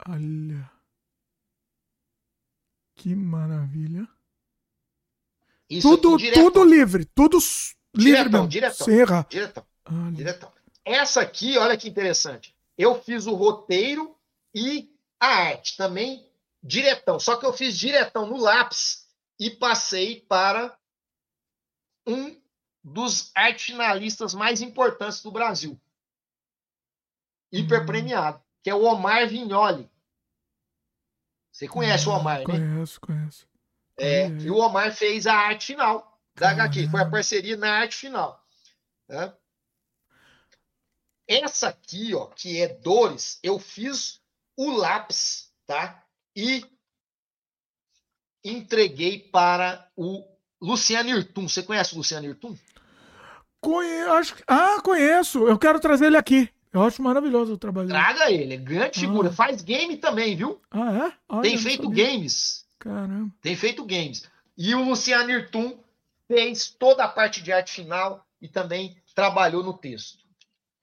Olha. 0.08 0.81
Que 3.02 3.16
maravilha. 3.16 4.06
Isso 5.68 5.98
tudo, 5.98 6.16
tudo 6.32 6.62
livre, 6.62 7.04
tudo 7.04 7.36
livre 7.96 8.22
diretão, 8.22 8.46
Diretão, 8.46 8.86
sem 8.86 8.94
errar. 8.94 9.26
Diretão. 9.28 9.66
Diretão. 10.12 10.52
Essa 10.84 11.20
aqui, 11.20 11.58
olha 11.58 11.76
que 11.76 11.88
interessante. 11.88 12.54
Eu 12.78 13.02
fiz 13.02 13.26
o 13.26 13.34
roteiro 13.34 14.16
e 14.54 14.88
a 15.18 15.26
arte 15.26 15.76
também 15.76 16.24
diretão. 16.62 17.18
Só 17.18 17.34
que 17.34 17.44
eu 17.44 17.52
fiz 17.52 17.76
diretão 17.76 18.24
no 18.24 18.36
lápis 18.36 19.08
e 19.36 19.50
passei 19.50 20.20
para 20.20 20.72
um 22.06 22.40
dos 22.84 23.32
arte 23.34 23.64
finalistas 23.64 24.32
mais 24.32 24.62
importantes 24.62 25.20
do 25.24 25.32
Brasil. 25.32 25.76
Hiper 27.50 27.84
premiado, 27.84 28.38
hum. 28.38 28.42
que 28.62 28.70
é 28.70 28.74
o 28.76 28.84
Omar 28.84 29.28
Vignoli. 29.28 29.90
Você 31.52 31.68
conhece 31.68 32.08
o 32.08 32.12
Omar, 32.12 32.42
conheço, 32.42 32.62
né? 32.62 32.74
Conheço, 32.74 33.00
conheço. 33.00 33.48
É, 33.98 34.28
e 34.28 34.50
o 34.50 34.56
Omar 34.56 34.92
fez 34.94 35.26
a 35.26 35.34
arte 35.34 35.66
final 35.66 36.18
da 36.34 36.50
HQ. 36.50 36.88
Foi 36.88 37.02
a 37.02 37.10
parceria 37.10 37.56
na 37.58 37.70
arte 37.70 37.94
final. 37.94 38.42
Né? 39.06 39.32
Essa 41.28 41.68
aqui, 41.68 42.14
ó, 42.14 42.26
que 42.26 42.60
é 42.60 42.68
Dores, 42.68 43.38
eu 43.42 43.58
fiz 43.58 44.20
o 44.56 44.70
lápis, 44.70 45.52
tá? 45.66 46.02
E 46.34 46.64
entreguei 48.42 49.18
para 49.18 49.88
o 49.94 50.26
Luciano 50.60 51.10
Irtum. 51.10 51.48
Você 51.48 51.62
conhece 51.62 51.94
o 51.94 51.98
Luciano 51.98 52.26
Irtum? 52.26 52.56
Conheço. 53.60 54.34
Ah, 54.46 54.80
conheço. 54.82 55.46
Eu 55.46 55.58
quero 55.58 55.78
trazer 55.78 56.06
ele 56.06 56.16
aqui. 56.16 56.50
Eu 56.72 56.82
acho 56.82 57.02
maravilhoso 57.02 57.52
o 57.52 57.58
trabalho 57.58 57.88
Traga 57.88 58.30
ele, 58.30 58.54
é 58.54 58.56
grande 58.56 59.00
figura. 59.00 59.28
Ah. 59.28 59.32
Faz 59.32 59.62
game 59.62 59.96
também, 59.98 60.34
viu? 60.34 60.60
Ah, 60.70 61.08
é? 61.08 61.18
Olha, 61.28 61.42
Tem 61.42 61.58
feito 61.58 61.88
games. 61.90 62.66
Caramba. 62.78 63.32
Tem 63.42 63.54
feito 63.54 63.84
games. 63.84 64.28
E 64.56 64.74
o 64.74 64.82
Luciano 64.82 65.30
Irtum 65.30 65.78
fez 66.26 66.70
toda 66.70 67.04
a 67.04 67.08
parte 67.08 67.42
de 67.42 67.52
arte 67.52 67.72
final 67.72 68.26
e 68.40 68.48
também 68.48 68.96
trabalhou 69.14 69.62
no 69.62 69.76
texto. 69.76 70.24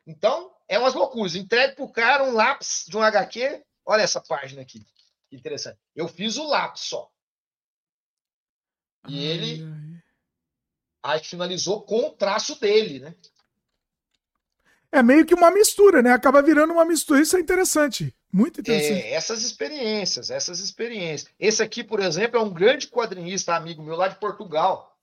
Então, 0.05 0.51
é 0.67 0.77
umas 0.77 0.93
loucuras. 0.93 1.35
Entregue 1.35 1.75
pro 1.75 1.91
cara 1.91 2.23
um 2.23 2.33
lápis 2.33 2.85
de 2.87 2.95
um 2.95 3.01
HQ. 3.01 3.63
Olha 3.85 4.03
essa 4.03 4.21
página 4.21 4.61
aqui. 4.61 4.85
Que 5.29 5.35
interessante. 5.35 5.79
Eu 5.95 6.07
fiz 6.07 6.37
o 6.37 6.47
lápis 6.47 6.83
só. 6.83 7.09
E 9.07 9.17
ai, 9.17 9.25
ele 9.25 9.63
ai. 11.03 11.15
aí 11.15 11.23
finalizou 11.23 11.81
com 11.81 12.07
o 12.07 12.11
traço 12.11 12.59
dele, 12.59 12.99
né? 12.99 13.15
É 14.91 15.03
meio 15.03 15.25
que 15.25 15.35
uma 15.35 15.51
mistura, 15.51 16.01
né? 16.01 16.11
Acaba 16.11 16.41
virando 16.41 16.73
uma 16.73 16.85
mistura. 16.85 17.21
Isso 17.21 17.37
é 17.37 17.39
interessante. 17.39 18.15
Muito 18.31 18.61
interessante. 18.61 19.01
É, 19.01 19.13
essas 19.13 19.43
experiências, 19.43 20.29
essas 20.29 20.59
experiências. 20.59 21.31
Esse 21.39 21.61
aqui, 21.61 21.83
por 21.83 21.99
exemplo, 21.99 22.39
é 22.39 22.43
um 22.43 22.53
grande 22.53 22.87
quadrinista, 22.87 23.55
amigo 23.55 23.83
meu 23.83 23.95
lá 23.95 24.07
de 24.07 24.19
Portugal, 24.19 24.97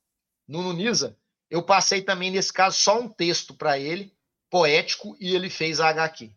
no 0.46 0.72
Nisa. 0.72 1.16
Eu 1.50 1.62
passei 1.62 2.02
também, 2.02 2.30
nesse 2.30 2.52
caso, 2.52 2.76
só 2.76 3.00
um 3.00 3.08
texto 3.08 3.54
para 3.54 3.78
ele 3.78 4.12
poético 4.50 5.16
e 5.20 5.34
ele 5.34 5.50
fez 5.50 5.80
a 5.80 5.88
HQ. 5.88 6.32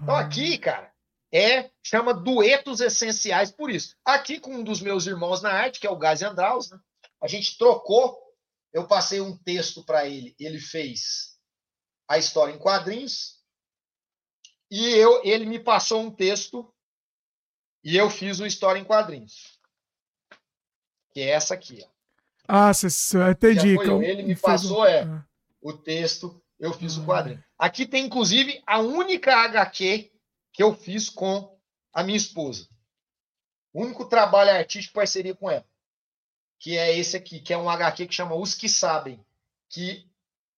Então 0.00 0.14
ah. 0.14 0.20
aqui, 0.20 0.58
cara, 0.58 0.90
é 1.32 1.70
chama 1.82 2.12
duetos 2.12 2.80
essenciais 2.80 3.50
por 3.50 3.70
isso. 3.70 3.96
Aqui 4.04 4.40
com 4.40 4.54
um 4.54 4.64
dos 4.64 4.80
meus 4.80 5.06
irmãos 5.06 5.42
na 5.42 5.52
arte, 5.52 5.80
que 5.80 5.86
é 5.86 5.90
o 5.90 5.98
Gazi 5.98 6.24
Andraus, 6.24 6.70
né? 6.70 6.78
A 7.20 7.28
gente 7.28 7.58
trocou, 7.58 8.18
eu 8.72 8.86
passei 8.86 9.20
um 9.20 9.36
texto 9.36 9.84
para 9.84 10.06
ele, 10.06 10.34
ele 10.38 10.58
fez 10.58 11.29
a 12.10 12.18
história 12.18 12.52
em 12.52 12.58
quadrinhos 12.58 13.40
e 14.70 14.90
eu 14.90 15.22
ele 15.24 15.46
me 15.46 15.58
passou 15.58 16.02
um 16.02 16.10
texto 16.10 16.72
E 17.82 17.96
eu 17.96 18.10
fiz 18.10 18.40
o 18.40 18.46
História 18.46 18.78
em 18.78 18.84
Quadrinhos. 18.84 19.58
Que 21.12 21.20
é 21.20 21.30
essa 21.30 21.54
aqui. 21.54 21.82
Ó. 21.82 21.88
Ah, 22.46 22.74
você 22.74 22.88
entendi. 23.30 23.74
Então, 23.74 24.02
ele 24.02 24.22
me 24.22 24.36
passou 24.36 24.82
um... 24.82 24.84
é, 24.84 25.02
ah. 25.02 25.24
o 25.62 25.72
texto, 25.72 26.42
eu 26.58 26.74
fiz 26.74 26.98
ah. 26.98 27.00
o 27.00 27.06
quadrinho. 27.06 27.42
Aqui 27.58 27.86
tem, 27.86 28.04
inclusive, 28.04 28.62
a 28.66 28.80
única 28.80 29.34
HQ 29.34 30.12
que 30.52 30.62
eu 30.62 30.74
fiz 30.74 31.08
com 31.08 31.58
a 31.92 32.02
minha 32.02 32.18
esposa. 32.18 32.68
O 33.72 33.82
único 33.82 34.04
trabalho 34.04 34.50
artístico 34.50 34.94
parceria 34.94 35.34
com 35.34 35.50
ela. 35.50 35.66
Que 36.58 36.76
é 36.76 36.98
esse 36.98 37.16
aqui, 37.16 37.40
que 37.40 37.54
é 37.54 37.56
um 37.56 37.70
HQ 37.70 38.06
que 38.08 38.14
chama 38.14 38.34
Os 38.34 38.54
Que 38.54 38.68
Sabem. 38.68 39.24
Que 39.70 40.09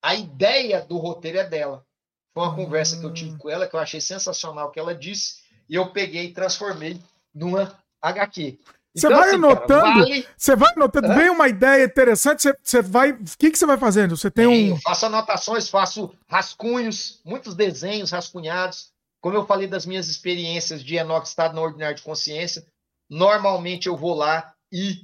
a 0.03 0.15
ideia 0.15 0.81
do 0.83 0.99
roteiro 0.99 1.39
é 1.39 1.45
dela. 1.45 1.87
Foi 2.35 2.43
uma 2.45 2.57
conversa 2.57 2.99
que 2.99 3.07
eu 3.07 3.15
tive 3.15 3.39
com 3.39 3.49
ela, 3.49 3.69
que 3.69 3.77
eu 3.77 3.81
achei 3.81 4.01
sensacional 4.01 4.69
o 4.69 4.71
que 4.71 4.81
ela 4.81 4.95
disse, 4.95 5.43
e 5.69 5.77
eu 5.77 5.93
peguei 5.93 6.27
e 6.27 6.33
transformei 6.33 7.01
numa 7.33 7.79
HQ. 8.01 8.59
Você 8.95 9.07
então, 9.07 9.19
vai 9.19 9.29
assim, 9.29 9.37
anotando, 9.37 10.01
vale... 10.01 10.29
você 10.37 10.57
vai 10.57 10.73
anotando, 10.73 11.15
vem 11.15 11.31
uma 11.31 11.49
ideia 11.49 11.85
interessante, 11.85 12.43
você, 12.43 12.55
você 12.63 12.83
vai, 12.83 13.13
o 13.13 13.25
que, 13.39 13.51
que 13.51 13.59
você 13.59 13.65
vai 13.65 13.79
fazendo? 13.79 14.17
Você 14.17 14.31
tem 14.31 14.47
um... 14.47 14.69
Eu 14.71 14.77
faço 14.79 15.07
anotações, 15.07 15.69
faço 15.69 16.15
rascunhos, 16.29 17.21
muitos 17.25 17.55
desenhos 17.55 18.11
rascunhados, 18.11 18.93
como 19.21 19.37
eu 19.37 19.47
falei 19.47 19.67
das 19.67 19.87
minhas 19.87 20.09
experiências 20.09 20.83
de 20.83 20.97
Enoch 20.97 21.27
Estado 21.27 21.55
na 21.55 21.63
Ordinária 21.63 21.95
de 21.95 22.03
Consciência, 22.03 22.67
normalmente 23.09 23.87
eu 23.87 23.97
vou 23.97 24.15
lá 24.15 24.53
e 24.71 25.01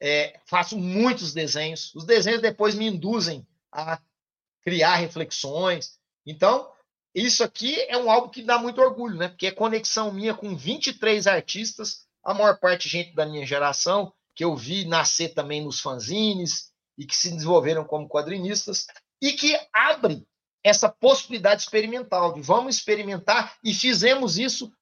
é, 0.00 0.38
faço 0.46 0.78
muitos 0.78 1.34
desenhos, 1.34 1.94
os 1.94 2.04
desenhos 2.04 2.40
depois 2.40 2.74
me 2.74 2.86
induzem 2.86 3.46
a 3.70 3.98
criar 4.66 4.96
reflexões, 4.96 5.92
então 6.26 6.68
isso 7.14 7.44
aqui 7.44 7.80
é 7.82 7.96
um 7.96 8.10
álbum 8.10 8.28
que 8.28 8.42
dá 8.42 8.58
muito 8.58 8.80
orgulho, 8.80 9.16
né? 9.16 9.28
Porque 9.28 9.46
é 9.46 9.52
conexão 9.52 10.12
minha 10.12 10.34
com 10.34 10.56
23 10.56 11.28
artistas, 11.28 12.04
a 12.22 12.34
maior 12.34 12.58
parte 12.58 12.88
gente 12.88 13.14
da 13.14 13.24
minha 13.24 13.46
geração, 13.46 14.12
que 14.34 14.44
eu 14.44 14.56
vi 14.56 14.84
nascer 14.84 15.34
também 15.34 15.64
nos 15.64 15.80
fanzines 15.80 16.72
e 16.98 17.06
que 17.06 17.14
se 17.14 17.30
desenvolveram 17.30 17.84
como 17.84 18.08
quadrinistas, 18.08 18.88
e 19.22 19.32
que 19.34 19.56
abre 19.72 20.26
essa 20.64 20.88
possibilidade 20.88 21.62
experimental, 21.62 22.34
de 22.34 22.40
vamos 22.40 22.76
experimentar, 22.76 23.56
e 23.62 23.72
fizemos 23.72 24.36
isso 24.36 24.72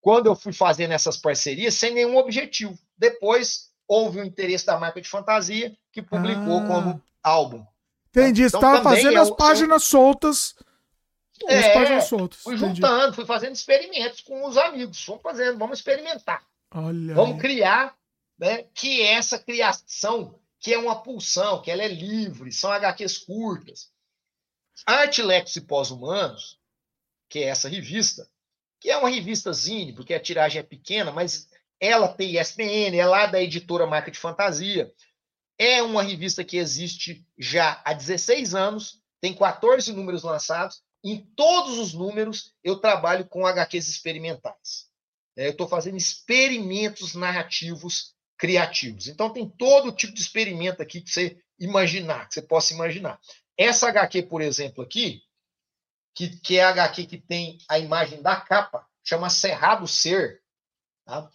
quando 0.00 0.26
eu 0.26 0.34
fui 0.34 0.52
fazendo 0.52 0.90
essas 0.90 1.16
parcerias 1.16 1.74
sem 1.74 1.94
nenhum 1.94 2.16
objetivo. 2.16 2.76
Depois 2.98 3.70
houve 3.86 4.20
o 4.20 4.24
interesse 4.24 4.66
da 4.66 4.76
marca 4.76 5.00
de 5.00 5.08
fantasia, 5.08 5.72
que 5.92 6.02
publicou 6.02 6.58
ah, 6.58 6.66
como 6.66 7.02
álbum. 7.22 7.64
Entendi, 8.10 8.42
então, 8.42 8.60
estava 8.60 8.82
fazendo 8.82 9.16
é 9.16 9.20
as 9.20 9.30
páginas 9.30 9.84
soltas. 9.84 10.54
É, 11.46 11.58
as 11.58 11.74
páginas 11.74 12.04
soltas. 12.04 12.40
Fui 12.42 12.56
entendi. 12.56 12.76
juntando, 12.76 13.14
fui 13.14 13.24
fazendo 13.24 13.54
experimentos 13.54 14.20
com 14.20 14.46
os 14.46 14.56
amigos. 14.56 15.04
Vamos 15.06 15.22
fazendo, 15.22 15.58
vamos 15.58 15.78
experimentar. 15.78 16.44
Olha 16.72 17.14
Vamos 17.14 17.34
aí. 17.36 17.40
criar, 17.40 17.96
né, 18.38 18.64
que 18.74 19.02
é 19.02 19.14
essa 19.14 19.38
criação, 19.38 20.38
que 20.58 20.72
é 20.72 20.78
uma 20.78 21.02
pulsão, 21.02 21.62
que 21.62 21.70
ela 21.70 21.82
é 21.82 21.88
livre, 21.88 22.52
são 22.52 22.70
HQs 22.70 23.18
curtas. 23.18 23.90
Arte, 24.86 25.22
Lex 25.22 25.56
e 25.56 25.60
Pós-Humanos, 25.60 26.58
que 27.28 27.40
é 27.40 27.44
essa 27.44 27.68
revista, 27.68 28.28
que 28.80 28.90
é 28.90 28.96
uma 28.96 29.10
revista 29.10 29.52
zine, 29.52 29.92
porque 29.92 30.14
a 30.14 30.20
tiragem 30.20 30.60
é 30.60 30.62
pequena, 30.62 31.10
mas 31.10 31.48
ela 31.78 32.08
tem 32.08 32.38
ESPN, 32.38 32.96
é 32.96 33.06
lá 33.06 33.26
da 33.26 33.42
editora 33.42 33.86
Marca 33.86 34.10
de 34.10 34.18
Fantasia. 34.18 34.92
É 35.62 35.82
uma 35.82 36.02
revista 36.02 36.42
que 36.42 36.56
existe 36.56 37.22
já 37.38 37.82
há 37.84 37.92
16 37.92 38.54
anos, 38.54 38.98
tem 39.20 39.34
14 39.34 39.92
números 39.92 40.22
lançados. 40.22 40.82
Em 41.04 41.18
todos 41.36 41.76
os 41.76 41.92
números, 41.92 42.54
eu 42.64 42.78
trabalho 42.78 43.26
com 43.26 43.46
HQs 43.46 43.86
experimentais. 43.86 44.88
É, 45.36 45.48
eu 45.48 45.50
estou 45.50 45.68
fazendo 45.68 45.98
experimentos 45.98 47.14
narrativos 47.14 48.14
criativos. 48.38 49.06
Então, 49.06 49.30
tem 49.30 49.46
todo 49.46 49.92
tipo 49.92 50.14
de 50.14 50.22
experimento 50.22 50.80
aqui 50.80 51.02
que 51.02 51.10
você 51.10 51.38
imaginar, 51.58 52.26
que 52.26 52.34
você 52.36 52.42
possa 52.42 52.72
imaginar. 52.72 53.20
Essa 53.54 53.90
HQ, 53.90 54.22
por 54.22 54.40
exemplo, 54.40 54.82
aqui, 54.82 55.22
que, 56.14 56.40
que 56.40 56.56
é 56.56 56.64
a 56.64 56.70
HQ 56.70 57.04
que 57.04 57.18
tem 57.18 57.58
a 57.68 57.78
imagem 57.78 58.22
da 58.22 58.40
capa, 58.40 58.88
chama 59.04 59.28
Cerrado 59.28 59.86
Ser. 59.86 60.40
Tá? 61.04 61.30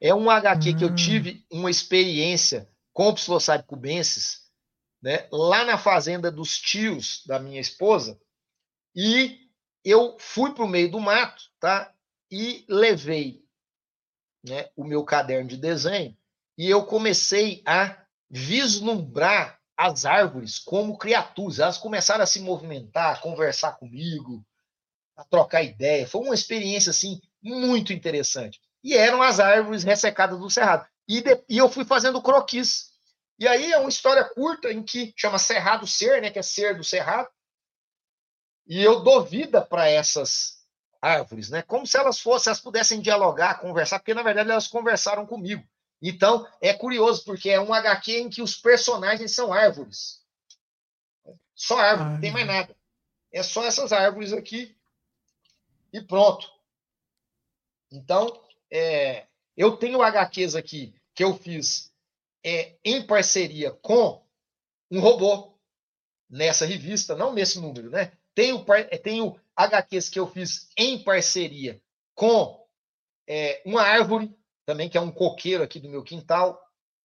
É 0.00 0.14
um 0.14 0.30
HQ 0.30 0.74
que 0.74 0.84
eu 0.84 0.90
hum. 0.90 0.94
tive 0.94 1.44
uma 1.50 1.70
experiência 1.70 2.68
com 2.92 3.08
o 3.08 3.14
Psilocybe 3.14 3.64
cubensis, 3.64 4.46
né, 5.02 5.28
lá 5.30 5.64
na 5.64 5.76
fazenda 5.76 6.30
dos 6.30 6.58
tios 6.58 7.22
da 7.26 7.38
minha 7.38 7.60
esposa, 7.60 8.18
e 8.94 9.38
eu 9.84 10.16
fui 10.18 10.54
para 10.54 10.64
o 10.64 10.68
meio 10.68 10.90
do 10.90 10.98
mato, 10.98 11.44
tá? 11.60 11.94
e 12.30 12.64
levei 12.68 13.44
né, 14.44 14.68
o 14.76 14.84
meu 14.84 15.04
caderno 15.04 15.48
de 15.48 15.56
desenho 15.56 16.16
e 16.56 16.68
eu 16.68 16.84
comecei 16.84 17.62
a 17.66 18.04
vislumbrar 18.30 19.60
as 19.76 20.04
árvores 20.04 20.58
como 20.58 20.96
criaturas. 20.96 21.58
Elas 21.58 21.78
começaram 21.78 22.24
a 22.24 22.26
se 22.26 22.40
movimentar, 22.40 23.14
a 23.14 23.20
conversar 23.20 23.72
comigo, 23.72 24.44
a 25.16 25.24
trocar 25.24 25.62
ideia. 25.62 26.06
Foi 26.06 26.22
uma 26.22 26.34
experiência 26.34 26.90
assim 26.90 27.20
muito 27.42 27.92
interessante. 27.92 28.60
E 28.82 28.94
eram 28.94 29.22
as 29.22 29.40
árvores 29.40 29.84
ressecadas 29.84 30.38
do 30.38 30.50
cerrado. 30.50 30.86
E, 31.08 31.20
de, 31.20 31.42
e 31.48 31.58
eu 31.58 31.68
fui 31.68 31.84
fazendo 31.84 32.22
croquis. 32.22 32.90
E 33.38 33.46
aí 33.46 33.72
é 33.72 33.78
uma 33.78 33.88
história 33.88 34.24
curta 34.24 34.72
em 34.72 34.82
que 34.82 35.12
chama 35.16 35.38
Cerrado 35.38 35.86
Ser, 35.86 36.22
né, 36.22 36.30
que 36.30 36.38
é 36.38 36.42
ser 36.42 36.76
do 36.76 36.84
cerrado. 36.84 37.28
E 38.66 38.82
eu 38.82 39.00
dou 39.00 39.24
vida 39.24 39.60
para 39.60 39.88
essas 39.88 40.56
árvores, 41.00 41.50
né? 41.50 41.62
Como 41.62 41.86
se 41.86 41.96
elas 41.96 42.18
fossem, 42.18 42.50
elas 42.50 42.60
pudessem 42.60 43.00
dialogar, 43.00 43.60
conversar, 43.60 43.98
porque 44.00 44.14
na 44.14 44.22
verdade 44.22 44.50
elas 44.50 44.66
conversaram 44.66 45.24
comigo. 45.26 45.64
Então 46.02 46.46
é 46.60 46.72
curioso 46.72 47.24
porque 47.24 47.50
é 47.50 47.60
um 47.60 47.72
HQ 47.72 48.18
em 48.18 48.28
que 48.28 48.42
os 48.42 48.56
personagens 48.56 49.34
são 49.34 49.52
árvores. 49.52 50.20
Só 51.54 51.78
árvore, 51.78 52.10
não 52.10 52.20
tem 52.20 52.32
mais 52.32 52.46
nada. 52.46 52.76
É 53.32 53.42
só 53.42 53.64
essas 53.64 53.92
árvores 53.92 54.32
aqui 54.32 54.76
e 55.92 56.00
pronto. 56.00 56.50
Então, 57.90 58.45
é, 58.70 59.26
eu 59.56 59.76
tenho 59.76 60.02
HQs 60.02 60.54
aqui 60.54 60.94
que 61.14 61.24
eu 61.24 61.36
fiz 61.36 61.92
é, 62.44 62.76
em 62.84 63.06
parceria 63.06 63.70
com 63.70 64.24
um 64.90 65.00
robô 65.00 65.58
nessa 66.28 66.66
revista, 66.66 67.16
não 67.16 67.32
nesse 67.32 67.60
número, 67.60 67.90
né? 67.90 68.12
Tenho, 68.34 68.64
tenho 69.02 69.40
HQs 69.56 70.08
que 70.08 70.18
eu 70.18 70.26
fiz 70.30 70.68
em 70.76 71.02
parceria 71.02 71.80
com 72.14 72.66
é, 73.26 73.62
uma 73.64 73.82
árvore, 73.82 74.34
também, 74.64 74.88
que 74.88 74.98
é 74.98 75.00
um 75.00 75.12
coqueiro 75.12 75.62
aqui 75.62 75.78
do 75.80 75.88
meu 75.88 76.02
quintal. 76.02 76.60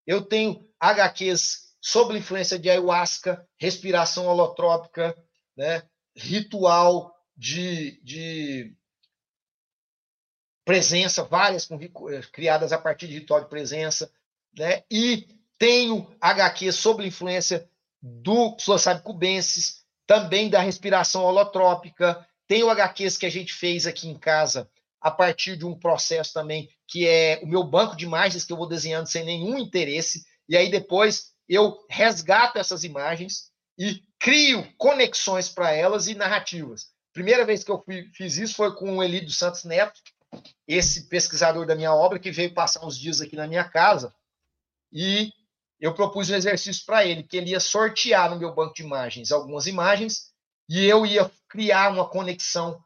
Eu 0.06 0.22
tenho 0.24 0.68
HQs 0.80 1.76
sobre 1.80 2.18
influência 2.18 2.58
de 2.58 2.70
ayahuasca, 2.70 3.48
respiração 3.58 4.26
holotrópica, 4.26 5.16
né, 5.56 5.84
ritual 6.16 7.16
de, 7.38 8.02
de 8.04 8.76
presença, 10.72 11.26
várias 11.26 11.66
com, 11.66 11.78
criadas 12.32 12.72
a 12.72 12.78
partir 12.78 13.06
de 13.06 13.16
ritual 13.16 13.42
de 13.42 13.50
presença, 13.50 14.10
né, 14.58 14.84
e 14.90 15.28
tenho 15.58 16.10
HQ 16.22 16.72
sobre 16.72 17.06
influência 17.06 17.70
do 18.02 18.56
psilocybe 18.56 19.02
cubensis, 19.02 19.84
também 20.08 20.50
da 20.50 20.62
respiração 20.62 21.26
holotrópica, 21.26 22.26
tem 22.48 22.64
o 22.64 22.70
HQs 22.70 23.18
que 23.18 23.26
a 23.26 23.30
gente 23.30 23.52
fez 23.52 23.86
aqui 23.86 24.08
em 24.08 24.18
casa 24.18 24.70
a 25.02 25.12
partir 25.12 25.58
de 25.58 25.66
um 25.66 25.78
processo 25.78 26.32
também, 26.32 26.70
que 26.88 27.06
é 27.06 27.42
o 27.44 27.48
meu 27.48 27.66
banco 27.66 27.98
de 27.98 28.06
imagens 28.06 28.46
que 28.46 28.54
eu 28.54 28.58
vou 28.58 28.68
desenhando 28.68 29.08
sem 29.08 29.26
nenhum 29.26 29.58
interesse, 29.58 30.24
e 30.48 30.56
aí 30.56 30.72
depois 30.72 31.34
eu 31.50 31.86
resgato 31.90 32.58
essas 32.58 32.86
imagens 32.86 33.52
e 33.78 34.02
crio 34.18 34.66
conexões 34.78 35.50
para 35.50 35.74
elas 35.74 36.08
e 36.08 36.16
narrativas. 36.16 36.86
Primeira 37.12 37.46
vez 37.46 37.62
que 37.62 37.72
eu 37.72 37.84
fiz 38.14 38.38
isso 38.38 38.56
foi 38.56 38.74
com 38.74 38.98
o 38.98 39.04
Eli 39.04 39.20
dos 39.20 39.38
Santos 39.38 39.66
Neto, 39.66 40.00
esse 40.68 41.08
pesquisador 41.08 41.66
da 41.66 41.76
minha 41.76 41.94
obra, 41.94 42.20
que 42.20 42.32
veio 42.32 42.54
passar 42.54 42.86
uns 42.86 42.98
dias 42.98 43.22
aqui 43.22 43.36
na 43.36 43.48
minha 43.48 43.64
casa, 43.64 44.14
e 44.92 45.32
eu 45.80 45.94
propus 45.94 46.30
um 46.30 46.36
exercício 46.36 46.86
para 46.86 47.06
ele, 47.06 47.24
que 47.24 47.36
ele 47.38 47.52
ia 47.52 47.60
sortear 47.60 48.30
no 48.30 48.38
meu 48.38 48.54
banco 48.54 48.76
de 48.76 48.84
imagens 48.84 49.32
algumas 49.32 49.66
imagens 49.66 50.32
e 50.70 50.86
eu 50.86 51.06
ia 51.06 51.30
criar 51.50 51.92
uma 51.92 52.08
conexão 52.08 52.82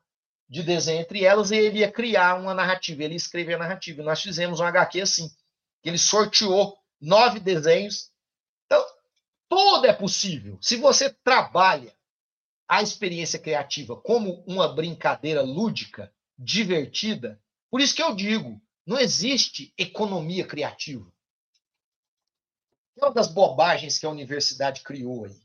de 0.48 0.64
desenho 0.64 1.02
entre 1.02 1.24
elas 1.24 1.52
e 1.52 1.56
ele 1.56 1.80
ia 1.80 1.92
criar 1.92 2.40
uma 2.40 2.54
narrativa, 2.54 3.04
ele 3.04 3.14
ia 3.14 3.18
escrever 3.18 3.56
a 3.56 3.60
narrativa. 3.60 4.02
Nós 4.02 4.22
fizemos 4.22 4.60
um 4.60 4.64
HQ 4.64 5.02
assim, 5.02 5.30
que 5.84 5.90
ele 5.90 5.98
sorteou 5.98 6.78
nove 7.02 7.40
desenhos. 7.40 8.12
Então, 8.66 8.84
tudo 9.50 9.86
é 9.86 9.94
possível. 9.94 10.58
Se 10.62 10.78
você 10.78 11.10
trabalha 11.10 11.94
a 12.68 12.82
experiência 12.82 13.38
criativa 13.38 13.96
como 13.96 14.44
uma 14.48 14.68
brincadeira 14.74 15.42
lúdica, 15.42 16.12
divertida, 16.38 17.40
por 17.70 17.82
isso 17.82 17.96
que 17.96 18.04
eu 18.04 18.16
digo, 18.16 18.62
não 18.86 19.00
existe 19.00 19.74
economia 19.78 20.46
criativa. 20.46 21.06
É 22.98 23.06
uma 23.06 23.14
das 23.14 23.28
bobagens 23.28 23.98
que 23.98 24.06
a 24.06 24.10
universidade 24.10 24.82
criou 24.82 25.26
aí. 25.26 25.36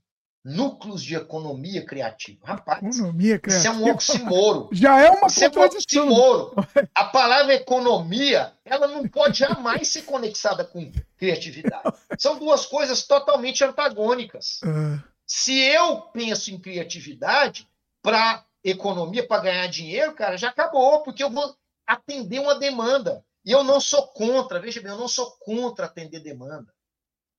núcleos 0.45 1.03
de 1.03 1.17
economia 1.17 1.85
criativa. 1.85 2.47
Rapaz, 2.47 2.97
economia 2.97 3.39
criativa. 3.39 3.75
isso 3.75 3.83
é 3.83 3.85
um 3.85 3.93
oximoro. 3.93 4.69
Já 4.73 5.01
é 5.01 5.11
uma 5.11 5.27
isso 5.27 5.41
contradição. 5.41 6.03
É 6.03 6.07
um 6.07 6.13
oximoro. 6.13 6.55
A 6.95 7.05
palavra 7.05 7.55
economia, 7.55 8.53
ela 8.65 8.87
não 8.87 9.07
pode 9.09 9.39
jamais 9.39 9.89
ser 9.89 10.03
conectada 10.03 10.65
com 10.65 10.91
criatividade. 11.19 11.93
São 12.19 12.39
duas 12.39 12.65
coisas 12.65 13.03
totalmente 13.03 13.65
antagônicas. 13.65 14.61
Uh... 14.63 15.03
Se 15.27 15.59
eu 15.59 16.01
penso 16.13 16.51
em 16.51 16.59
criatividade 16.59 17.69
para 18.03 18.45
economia, 18.63 19.27
para 19.27 19.43
ganhar 19.43 19.67
dinheiro, 19.69 20.15
cara, 20.15 20.37
já 20.37 20.49
acabou, 20.49 21.03
porque 21.03 21.23
eu 21.23 21.31
vou 21.31 21.57
atender 21.87 22.39
uma 22.39 22.55
demanda. 22.55 23.25
E 23.45 23.51
eu 23.51 23.65
não 23.65 23.81
sou 23.81 24.07
contra, 24.09 24.61
veja 24.61 24.81
bem, 24.81 24.93
eu 24.93 24.99
não 24.99 25.09
sou 25.09 25.31
contra 25.39 25.87
atender 25.87 26.21
demanda. 26.21 26.73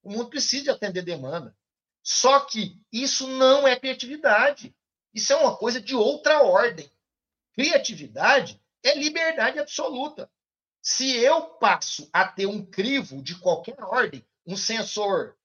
O 0.03 0.11
mundo 0.11 0.29
precisa 0.29 0.63
de 0.63 0.69
atender 0.71 1.03
demanda. 1.03 1.55
Só 2.03 2.39
que 2.39 2.81
isso 2.91 3.27
não 3.27 3.67
é 3.67 3.79
criatividade. 3.79 4.75
Isso 5.13 5.31
é 5.31 5.35
uma 5.35 5.55
coisa 5.55 5.79
de 5.79 5.95
outra 5.95 6.41
ordem. 6.41 6.91
Criatividade 7.53 8.59
é 8.83 8.95
liberdade 8.95 9.59
absoluta. 9.59 10.29
Se 10.81 11.15
eu 11.17 11.41
passo 11.59 12.09
a 12.11 12.27
ter 12.27 12.47
um 12.47 12.65
crivo 12.65 13.21
de 13.21 13.37
qualquer 13.37 13.79
ordem, 13.83 14.25
um 14.47 14.57
sensor, 14.57 15.37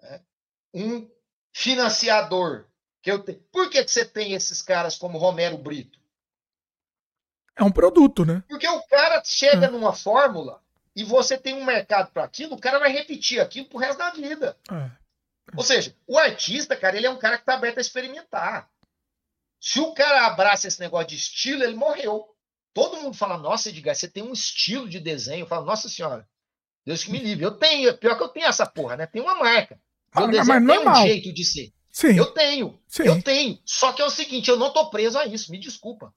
né, 0.00 0.24
um 0.72 1.10
financiador, 1.52 2.66
que 3.04 3.10
eu. 3.10 3.22
Por 3.52 3.68
que, 3.68 3.84
que 3.84 3.90
você 3.90 4.02
tem 4.02 4.32
esses 4.32 4.62
caras 4.62 4.96
como 4.96 5.18
Romero 5.18 5.58
Brito? 5.58 6.00
É 7.54 7.62
um 7.62 7.70
produto, 7.70 8.24
né? 8.24 8.42
Porque 8.48 8.66
o 8.66 8.82
cara 8.84 9.22
chega 9.22 9.66
é. 9.66 9.70
numa 9.70 9.92
fórmula 9.92 10.60
e 10.96 11.04
você 11.04 11.36
tem 11.36 11.54
um 11.54 11.64
mercado 11.64 12.10
para 12.10 12.24
aquilo, 12.24 12.54
o 12.54 12.60
cara 12.60 12.78
vai 12.78 12.90
repetir 12.90 13.40
aquilo 13.40 13.66
pro 13.66 13.78
resto 13.78 13.98
da 13.98 14.10
vida. 14.10 14.56
É. 14.72 14.90
Ou 15.54 15.62
seja, 15.62 15.94
o 16.06 16.18
artista, 16.18 16.74
cara, 16.74 16.96
ele 16.96 17.06
é 17.06 17.10
um 17.10 17.18
cara 17.18 17.36
que 17.36 17.42
está 17.42 17.54
aberto 17.54 17.76
a 17.76 17.82
experimentar. 17.82 18.70
Se 19.60 19.78
o 19.78 19.92
cara 19.92 20.26
abraça 20.26 20.66
esse 20.66 20.80
negócio 20.80 21.08
de 21.08 21.16
estilo, 21.16 21.62
ele 21.62 21.76
morreu. 21.76 22.26
Todo 22.72 22.96
mundo 23.02 23.14
fala, 23.14 23.36
nossa, 23.36 23.68
Edgar, 23.68 23.94
você 23.94 24.08
tem 24.08 24.22
um 24.22 24.32
estilo 24.32 24.88
de 24.88 24.98
desenho. 24.98 25.42
Eu 25.42 25.46
falo, 25.46 25.66
nossa 25.66 25.90
senhora, 25.90 26.26
Deus 26.86 27.04
que 27.04 27.10
me 27.10 27.18
livre. 27.18 27.44
Eu 27.44 27.52
tenho, 27.52 27.96
pior 27.98 28.16
que 28.16 28.22
eu 28.22 28.28
tenho 28.28 28.46
essa 28.46 28.66
porra, 28.66 28.96
né? 28.96 29.06
Tem 29.06 29.20
uma 29.20 29.34
marca. 29.34 29.78
Meu 30.16 30.24
ah, 30.24 30.26
desenho 30.28 30.46
mas 30.46 30.66
tem 30.66 30.84
normal. 30.84 31.02
um 31.02 31.06
jeito 31.06 31.32
de 31.32 31.44
ser. 31.44 31.73
Sim. 31.94 32.18
Eu 32.18 32.26
tenho. 32.32 32.76
Sim. 32.88 33.04
Eu 33.04 33.22
tenho. 33.22 33.56
Só 33.64 33.92
que 33.92 34.02
é 34.02 34.04
o 34.04 34.10
seguinte, 34.10 34.50
eu 34.50 34.56
não 34.56 34.72
tô 34.72 34.90
preso 34.90 35.16
a 35.16 35.26
isso, 35.26 35.52
me 35.52 35.60
desculpa. 35.60 36.12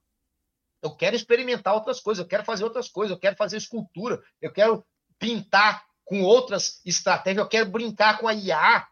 Eu 0.82 0.90
quero 0.90 1.14
experimentar 1.14 1.72
outras 1.72 2.00
coisas, 2.00 2.20
eu 2.20 2.28
quero 2.28 2.44
fazer 2.44 2.64
outras 2.64 2.88
coisas, 2.88 3.14
eu 3.14 3.20
quero 3.20 3.36
fazer 3.36 3.58
escultura, 3.58 4.20
eu 4.42 4.52
quero 4.52 4.84
pintar 5.20 5.84
com 6.04 6.22
outras 6.22 6.80
estratégias, 6.84 7.44
eu 7.44 7.48
quero 7.48 7.70
brincar 7.70 8.18
com 8.18 8.26
a 8.26 8.34
IA, 8.34 8.88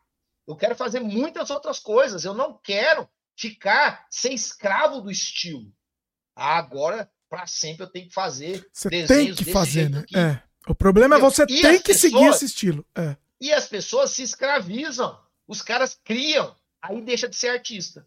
eu 0.46 0.54
quero 0.54 0.76
fazer 0.76 1.00
muitas 1.00 1.50
outras 1.50 1.80
coisas. 1.80 2.24
Eu 2.24 2.34
não 2.34 2.56
quero 2.62 3.08
ficar 3.36 4.06
ser 4.08 4.32
escravo 4.32 5.00
do 5.00 5.10
estilo. 5.10 5.72
Ah, 6.36 6.56
agora, 6.56 7.10
para 7.28 7.48
sempre, 7.48 7.82
eu 7.82 7.90
tenho 7.90 8.06
que 8.06 8.14
fazer 8.14 8.64
você 8.72 9.06
tem 9.06 9.34
que 9.34 9.50
fazer, 9.50 9.90
né? 9.90 10.04
É. 10.14 10.40
O 10.68 10.74
problema 10.74 11.16
é 11.16 11.18
você 11.18 11.42
e 11.48 11.62
tem 11.62 11.80
que 11.80 11.92
pessoas, 11.92 12.00
seguir 12.00 12.26
esse 12.26 12.44
estilo. 12.44 12.86
É. 12.94 13.16
E 13.40 13.52
as 13.52 13.66
pessoas 13.66 14.12
se 14.12 14.22
escravizam. 14.22 15.18
Os 15.48 15.62
caras 15.62 15.98
criam. 16.04 16.54
Aí 16.88 17.00
deixa 17.02 17.28
de 17.28 17.36
ser 17.36 17.48
artista. 17.48 18.06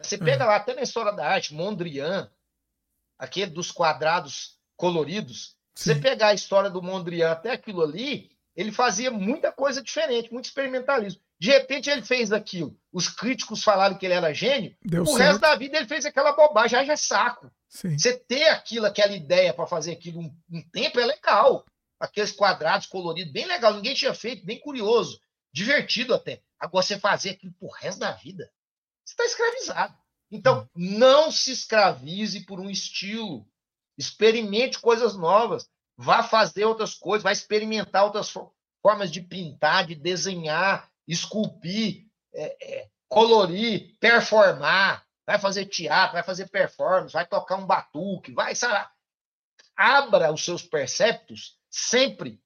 Você 0.00 0.18
pega 0.18 0.44
é. 0.44 0.46
lá, 0.46 0.56
até 0.56 0.74
na 0.74 0.82
história 0.82 1.12
da 1.12 1.26
arte, 1.26 1.54
Mondrian, 1.54 2.30
aquele 3.18 3.50
dos 3.50 3.70
quadrados 3.70 4.58
coloridos. 4.76 5.56
Sim. 5.74 5.94
Você 5.94 6.00
pegar 6.00 6.28
a 6.28 6.34
história 6.34 6.70
do 6.70 6.82
Mondrian 6.82 7.30
até 7.30 7.52
aquilo 7.52 7.82
ali, 7.82 8.30
ele 8.56 8.72
fazia 8.72 9.10
muita 9.10 9.52
coisa 9.52 9.82
diferente, 9.82 10.32
muito 10.32 10.46
experimentalismo. 10.46 11.20
De 11.38 11.50
repente 11.50 11.90
ele 11.90 12.02
fez 12.02 12.32
aquilo. 12.32 12.74
Os 12.90 13.08
críticos 13.08 13.62
falaram 13.62 13.98
que 13.98 14.06
ele 14.06 14.14
era 14.14 14.32
gênio. 14.32 14.74
Deu 14.82 15.02
o 15.02 15.06
certo. 15.06 15.18
resto 15.18 15.40
da 15.40 15.54
vida 15.54 15.76
ele 15.76 15.86
fez 15.86 16.06
aquela 16.06 16.32
bobagem. 16.32 16.84
Já 16.86 16.92
é 16.92 16.96
saco. 16.96 17.50
Sim. 17.68 17.98
Você 17.98 18.16
ter 18.16 18.48
aquilo, 18.48 18.86
aquela 18.86 19.14
ideia 19.14 19.52
para 19.52 19.66
fazer 19.66 19.92
aquilo 19.92 20.20
um, 20.20 20.34
um, 20.50 20.62
tempo 20.70 20.98
é 20.98 21.04
legal. 21.04 21.66
Aqueles 22.00 22.32
quadrados 22.32 22.86
coloridos, 22.86 23.32
bem 23.32 23.46
legal. 23.46 23.74
Ninguém 23.74 23.94
tinha 23.94 24.14
feito, 24.14 24.46
bem 24.46 24.58
curioso. 24.58 25.20
Divertido 25.52 26.14
até. 26.14 26.40
Agora 26.58 26.82
você 26.82 26.98
fazer 26.98 27.30
aquilo 27.30 27.52
pro 27.54 27.68
resto 27.68 28.00
da 28.00 28.12
vida, 28.12 28.50
você 29.04 29.12
está 29.12 29.24
escravizado. 29.24 29.96
Então, 30.30 30.68
hum. 30.74 30.98
não 30.98 31.30
se 31.30 31.52
escravize 31.52 32.44
por 32.44 32.60
um 32.60 32.70
estilo. 32.70 33.46
Experimente 33.96 34.78
coisas 34.80 35.16
novas. 35.16 35.68
Vá 35.96 36.22
fazer 36.22 36.64
outras 36.64 36.94
coisas, 36.94 37.22
vai 37.22 37.32
experimentar 37.32 38.04
outras 38.04 38.30
formas 38.82 39.10
de 39.10 39.22
pintar, 39.22 39.86
de 39.86 39.94
desenhar, 39.94 40.90
esculpir, 41.08 42.06
é, 42.34 42.56
é, 42.60 42.90
colorir, 43.08 43.96
performar, 43.98 45.06
vai 45.26 45.38
fazer 45.38 45.64
teatro, 45.66 46.14
vai 46.14 46.22
fazer 46.22 46.48
performance, 46.50 47.14
vai 47.14 47.26
tocar 47.26 47.56
um 47.56 47.66
batuque, 47.66 48.32
vai, 48.32 48.54
sabe? 48.54 48.86
Abra 49.74 50.32
os 50.32 50.44
seus 50.44 50.62
perceptos 50.62 51.58
sempre. 51.70 52.42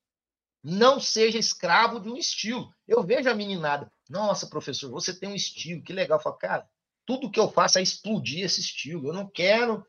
Não 0.62 1.00
seja 1.00 1.38
escravo 1.38 2.00
de 2.00 2.08
um 2.08 2.16
estilo. 2.16 2.72
Eu 2.86 3.02
vejo 3.02 3.28
a 3.28 3.34
meninada, 3.34 3.90
nossa, 4.08 4.46
professor, 4.46 4.90
você 4.90 5.12
tem 5.12 5.30
um 5.30 5.34
estilo, 5.34 5.82
que 5.82 5.92
legal. 5.92 6.18
Eu 6.18 6.22
falo, 6.22 6.36
cara, 6.36 6.68
tudo 7.06 7.30
que 7.30 7.40
eu 7.40 7.50
faço 7.50 7.78
é 7.78 7.82
explodir 7.82 8.44
esse 8.44 8.60
estilo. 8.60 9.08
Eu 9.08 9.12
não 9.12 9.26
quero 9.26 9.86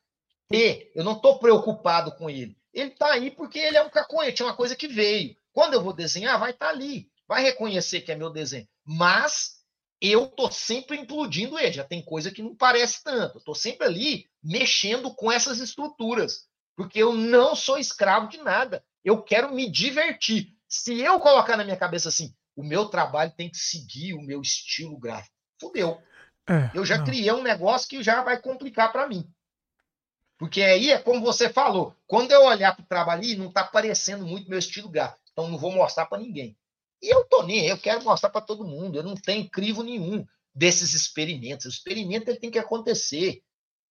ter, 0.47 0.91
eu 0.95 1.03
não 1.03 1.13
estou 1.13 1.39
preocupado 1.39 2.15
com 2.15 2.29
ele. 2.29 2.57
Ele 2.73 2.91
está 2.91 3.11
aí 3.11 3.31
porque 3.31 3.59
ele 3.59 3.77
é 3.77 3.83
um 3.83 3.89
caconhete, 3.89 4.41
é 4.41 4.45
uma 4.45 4.55
coisa 4.55 4.75
que 4.75 4.87
veio. 4.87 5.35
Quando 5.51 5.73
eu 5.73 5.83
vou 5.83 5.91
desenhar, 5.91 6.39
vai 6.39 6.51
estar 6.51 6.67
tá 6.67 6.71
ali 6.71 7.11
vai 7.31 7.43
reconhecer 7.43 8.01
que 8.01 8.11
é 8.11 8.15
meu 8.15 8.29
desenho. 8.29 8.67
Mas 8.85 9.61
eu 10.01 10.27
tô 10.27 10.51
sempre 10.51 10.97
implodindo 10.97 11.57
ele. 11.57 11.71
Já 11.71 11.85
tem 11.85 12.03
coisa 12.03 12.29
que 12.29 12.43
não 12.43 12.53
parece 12.53 13.01
tanto. 13.05 13.39
Tô 13.39 13.55
sempre 13.55 13.87
ali 13.87 14.29
mexendo 14.43 15.15
com 15.15 15.31
essas 15.31 15.59
estruturas, 15.59 16.49
porque 16.75 17.01
eu 17.01 17.13
não 17.13 17.55
sou 17.55 17.77
escravo 17.77 18.27
de 18.27 18.37
nada. 18.39 18.83
Eu 19.01 19.23
quero 19.23 19.53
me 19.53 19.71
divertir. 19.71 20.53
Se 20.71 21.01
eu 21.01 21.19
colocar 21.19 21.57
na 21.57 21.65
minha 21.65 21.75
cabeça 21.75 22.07
assim, 22.07 22.33
o 22.55 22.63
meu 22.63 22.85
trabalho 22.85 23.33
tem 23.35 23.49
que 23.49 23.57
seguir 23.57 24.13
o 24.13 24.21
meu 24.21 24.41
estilo 24.41 24.97
gráfico, 24.97 25.35
fudeu. 25.59 26.01
É, 26.49 26.71
eu 26.73 26.85
já 26.85 26.97
não. 26.97 27.03
criei 27.03 27.29
um 27.33 27.43
negócio 27.43 27.89
que 27.89 28.01
já 28.01 28.23
vai 28.23 28.41
complicar 28.41 28.89
para 28.89 29.05
mim. 29.05 29.29
Porque 30.37 30.61
aí 30.61 30.89
é 30.89 30.97
como 30.97 31.21
você 31.21 31.49
falou, 31.49 31.93
quando 32.07 32.31
eu 32.31 32.45
olhar 32.45 32.73
para 32.73 32.83
o 32.83 32.87
trabalho 32.87 33.21
ali, 33.21 33.35
não 33.35 33.49
está 33.49 33.65
parecendo 33.65 34.25
muito 34.25 34.49
meu 34.49 34.57
estilo 34.57 34.87
gráfico. 34.87 35.21
Então 35.33 35.49
não 35.49 35.57
vou 35.57 35.73
mostrar 35.73 36.05
para 36.05 36.21
ninguém. 36.21 36.57
E 37.01 37.13
eu 37.13 37.25
tô 37.25 37.43
nem, 37.43 37.67
eu 37.67 37.77
quero 37.77 38.03
mostrar 38.03 38.29
para 38.29 38.39
todo 38.39 38.63
mundo. 38.63 38.95
Eu 38.95 39.03
não 39.03 39.13
tenho 39.13 39.49
crivo 39.49 39.83
nenhum 39.83 40.25
desses 40.55 40.93
experimentos. 40.93 41.65
O 41.65 41.69
experimento 41.69 42.29
ele 42.29 42.39
tem 42.39 42.49
que 42.49 42.59
acontecer. 42.59 43.43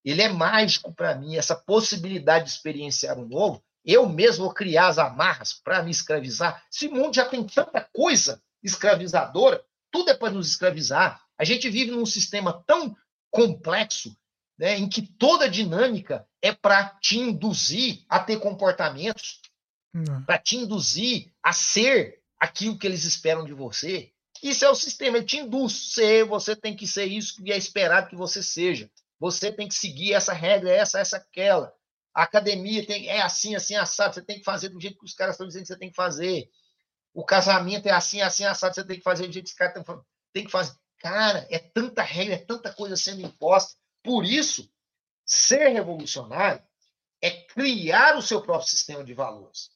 Ele 0.03 0.23
é 0.23 0.29
mágico 0.31 0.95
para 0.95 1.15
mim, 1.15 1.37
essa 1.37 1.55
possibilidade 1.55 2.47
de 2.47 2.51
experienciar 2.53 3.19
o 3.19 3.29
novo. 3.29 3.63
Eu 3.85 4.09
mesmo 4.09 4.45
vou 4.45 4.55
criar 4.55 4.89
as 4.89 4.99
amarras 4.99 5.53
para 5.53 5.83
me 5.83 5.91
escravizar. 5.91 6.65
Esse 6.73 6.89
mundo 6.89 7.15
já 7.15 7.25
tem 7.25 7.45
tanta 7.45 7.81
coisa 7.93 8.43
escravizadora, 8.63 9.65
tudo 9.91 10.11
é 10.11 10.15
para 10.15 10.33
nos 10.33 10.49
escravizar. 10.49 11.21
A 11.39 11.45
gente 11.45 11.69
vive 11.71 11.91
num 11.91 12.07
sistema 12.07 12.63
tão 12.67 12.95
complexo, 13.31 14.15
né, 14.59 14.77
em 14.77 14.89
que 14.89 15.03
toda 15.03 15.49
dinâmica 15.49 16.27
é 16.43 16.53
para 16.53 16.85
te 17.01 17.19
induzir 17.19 18.05
a 18.09 18.21
ter 18.21 18.39
comportamentos, 18.39 19.41
para 20.27 20.39
te 20.39 20.57
induzir 20.57 21.33
a 21.43 21.53
ser 21.53 22.21
aquilo 22.39 22.79
que 22.79 22.87
eles 22.87 23.05
esperam 23.05 23.45
de 23.45 23.55
você. 23.55 24.13
Isso 24.43 24.65
é 24.65 24.71
o 24.71 24.75
sistema, 24.75 25.19
ele 25.19 25.27
te 25.27 25.39
induz. 25.39 25.93
Ser, 25.93 26.25
você 26.25 26.57
tem 26.57 26.75
que 26.75 26.87
ser 26.87 27.05
isso 27.07 27.43
que 27.43 27.53
é 27.53 27.57
esperado 27.57 28.09
que 28.09 28.17
você 28.17 28.43
seja. 28.43 28.91
Você 29.19 29.53
tem 29.53 29.69
que 29.69 29.75
seguir 29.75 30.15
essa 30.15 30.33
regra, 30.33 30.71
essa, 30.71 30.99
essa, 30.99 31.19
aquela. 31.19 31.75
A 32.15 32.23
academia 32.23 32.85
tem, 32.87 33.09
é 33.09 33.23
assim, 33.23 33.55
assim, 33.55 33.77
assado. 33.77 34.15
Você 34.15 34.23
tem 34.23 34.39
que 34.39 34.45
fazer 34.45 34.69
do 34.69 34.81
jeito 34.81 34.99
que 34.99 35.05
os 35.05 35.15
caras 35.15 35.35
estão 35.35 35.47
dizendo 35.47 35.63
que 35.63 35.69
você 35.69 35.79
tem 35.79 35.91
que 35.91 35.97
fazer. 35.97 36.51
O 37.15 37.25
casamento 37.25 37.87
é 37.87 37.93
assim, 37.93 38.21
assim, 38.21 38.45
assado. 38.45 38.75
Você 38.75 38.85
tem 38.85 38.99
que 38.99 39.05
fazer 39.05 39.27
do 39.27 39.33
jeito 39.33 39.47
que 39.47 39.53
os 39.53 39.57
caras 39.57 39.77
estão 39.77 40.05
tem 40.33 40.45
que 40.45 40.51
fazer. 40.51 40.77
Cara, 40.99 41.47
é 41.51 41.59
tanta 41.59 42.03
regra, 42.03 42.35
é 42.35 42.39
tanta 42.39 42.73
coisa 42.73 42.97
sendo 42.97 43.23
imposta. 43.23 43.77
Por 44.03 44.25
isso, 44.25 44.71
ser 45.25 45.69
revolucionário 45.69 46.63
é 47.23 47.31
criar 47.31 48.17
o 48.17 48.23
seu 48.23 48.43
próprio 48.43 48.69
sistema 48.69 49.05
de 49.05 49.15
valores. 49.15 49.71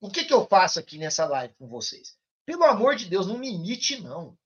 O 0.00 0.10
que, 0.10 0.24
que 0.24 0.32
eu 0.32 0.46
faço 0.46 0.78
aqui 0.78 0.98
nessa 0.98 1.26
live 1.26 1.54
com 1.54 1.66
vocês? 1.66 2.16
Pelo 2.44 2.64
amor 2.64 2.96
de 2.96 3.06
Deus, 3.06 3.26
não 3.26 3.38
me 3.38 3.50
imite, 3.50 4.00
não. 4.00 4.36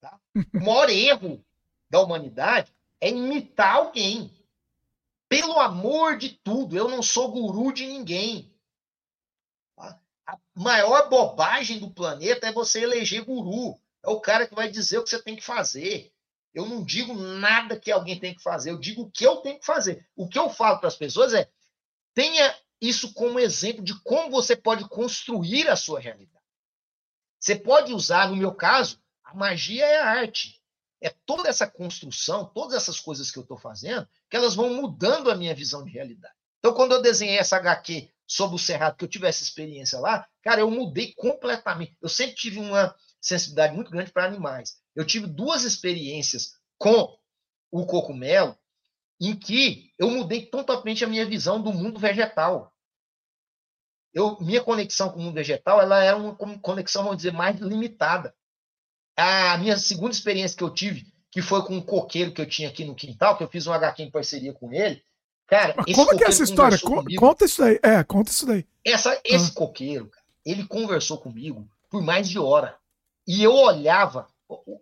Tá? 0.00 0.20
O 0.54 0.60
maior 0.60 0.90
erro 0.90 1.44
da 1.88 2.00
humanidade 2.00 2.72
é 3.00 3.08
imitar 3.08 3.76
alguém. 3.76 4.30
Pelo 5.34 5.58
amor 5.58 6.16
de 6.16 6.28
tudo, 6.28 6.76
eu 6.76 6.88
não 6.88 7.02
sou 7.02 7.28
guru 7.28 7.72
de 7.72 7.84
ninguém. 7.84 8.54
A 9.76 10.38
maior 10.54 11.08
bobagem 11.08 11.80
do 11.80 11.90
planeta 11.90 12.46
é 12.46 12.52
você 12.52 12.84
eleger 12.84 13.24
guru. 13.24 13.76
É 14.04 14.08
o 14.08 14.20
cara 14.20 14.46
que 14.46 14.54
vai 14.54 14.70
dizer 14.70 14.98
o 14.98 15.02
que 15.02 15.10
você 15.10 15.20
tem 15.20 15.34
que 15.34 15.42
fazer. 15.42 16.12
Eu 16.54 16.66
não 16.66 16.84
digo 16.84 17.14
nada 17.14 17.76
que 17.76 17.90
alguém 17.90 18.16
tem 18.16 18.32
que 18.32 18.44
fazer, 18.44 18.70
eu 18.70 18.78
digo 18.78 19.02
o 19.02 19.10
que 19.10 19.26
eu 19.26 19.38
tenho 19.38 19.58
que 19.58 19.66
fazer. 19.66 20.08
O 20.14 20.28
que 20.28 20.38
eu 20.38 20.48
falo 20.48 20.78
para 20.78 20.86
as 20.86 20.94
pessoas 20.94 21.34
é: 21.34 21.50
tenha 22.14 22.56
isso 22.80 23.12
como 23.12 23.40
exemplo 23.40 23.82
de 23.82 24.00
como 24.02 24.30
você 24.30 24.54
pode 24.54 24.88
construir 24.88 25.68
a 25.68 25.74
sua 25.74 25.98
realidade. 25.98 26.46
Você 27.40 27.56
pode 27.56 27.92
usar, 27.92 28.28
no 28.28 28.36
meu 28.36 28.54
caso, 28.54 29.02
a 29.24 29.34
magia 29.34 29.84
é 29.84 29.98
a 29.98 30.10
arte. 30.10 30.62
É 31.04 31.14
toda 31.26 31.48
essa 31.48 31.66
construção, 31.66 32.46
todas 32.46 32.74
essas 32.74 32.98
coisas 32.98 33.30
que 33.30 33.38
eu 33.38 33.42
estou 33.42 33.58
fazendo, 33.58 34.08
que 34.30 34.36
elas 34.36 34.54
vão 34.54 34.72
mudando 34.72 35.30
a 35.30 35.34
minha 35.34 35.54
visão 35.54 35.84
de 35.84 35.90
realidade. 35.90 36.34
Então, 36.58 36.72
quando 36.72 36.92
eu 36.92 37.02
desenhei 37.02 37.36
essa 37.36 37.58
HQ 37.58 38.10
sobre 38.26 38.56
o 38.56 38.58
Cerrado, 38.58 38.96
que 38.96 39.04
eu 39.04 39.08
tivesse 39.08 39.44
experiência 39.44 39.98
lá, 39.98 40.26
cara, 40.42 40.62
eu 40.62 40.70
mudei 40.70 41.12
completamente. 41.12 41.94
Eu 42.00 42.08
sempre 42.08 42.34
tive 42.36 42.58
uma 42.58 42.94
sensibilidade 43.20 43.74
muito 43.74 43.90
grande 43.90 44.10
para 44.10 44.24
animais. 44.24 44.78
Eu 44.96 45.06
tive 45.06 45.26
duas 45.26 45.62
experiências 45.62 46.52
com 46.78 47.14
o 47.70 47.84
cogumelo 47.84 48.56
em 49.20 49.36
que 49.36 49.92
eu 49.98 50.10
mudei 50.10 50.46
totalmente 50.46 51.04
a 51.04 51.08
minha 51.08 51.26
visão 51.26 51.60
do 51.60 51.70
mundo 51.70 52.00
vegetal. 52.00 52.72
Eu, 54.14 54.38
minha 54.40 54.62
conexão 54.62 55.10
com 55.10 55.18
o 55.18 55.22
mundo 55.22 55.34
vegetal 55.34 55.82
ela 55.82 56.02
era 56.02 56.16
uma 56.16 56.34
conexão, 56.60 57.02
vamos 57.02 57.18
dizer, 57.18 57.32
mais 57.32 57.60
limitada. 57.60 58.34
A 59.16 59.56
minha 59.58 59.76
segunda 59.76 60.12
experiência 60.12 60.56
que 60.56 60.64
eu 60.64 60.70
tive, 60.70 61.06
que 61.30 61.42
foi 61.42 61.64
com 61.64 61.76
um 61.76 61.80
coqueiro 61.80 62.32
que 62.32 62.40
eu 62.40 62.48
tinha 62.48 62.68
aqui 62.68 62.84
no 62.84 62.94
quintal, 62.94 63.36
que 63.36 63.44
eu 63.44 63.48
fiz 63.48 63.66
um 63.66 63.72
HQ 63.72 64.02
em 64.02 64.10
parceria 64.10 64.52
com 64.52 64.72
ele. 64.72 65.02
Cara, 65.46 65.74
como 65.94 66.16
que 66.16 66.24
é 66.24 66.28
essa 66.28 66.42
história? 66.42 66.78
Comigo, 66.78 67.20
conta 67.20 67.44
isso 67.44 67.60
daí. 67.60 67.78
É, 67.82 68.02
conta 68.02 68.30
isso 68.30 68.46
daí. 68.46 68.66
Essa, 68.84 69.20
esse 69.24 69.50
ah. 69.50 69.54
coqueiro, 69.54 70.10
ele 70.44 70.66
conversou 70.66 71.18
comigo 71.18 71.68
por 71.90 72.02
mais 72.02 72.28
de 72.28 72.38
hora. 72.38 72.76
E 73.26 73.42
eu 73.42 73.52
olhava 73.54 74.26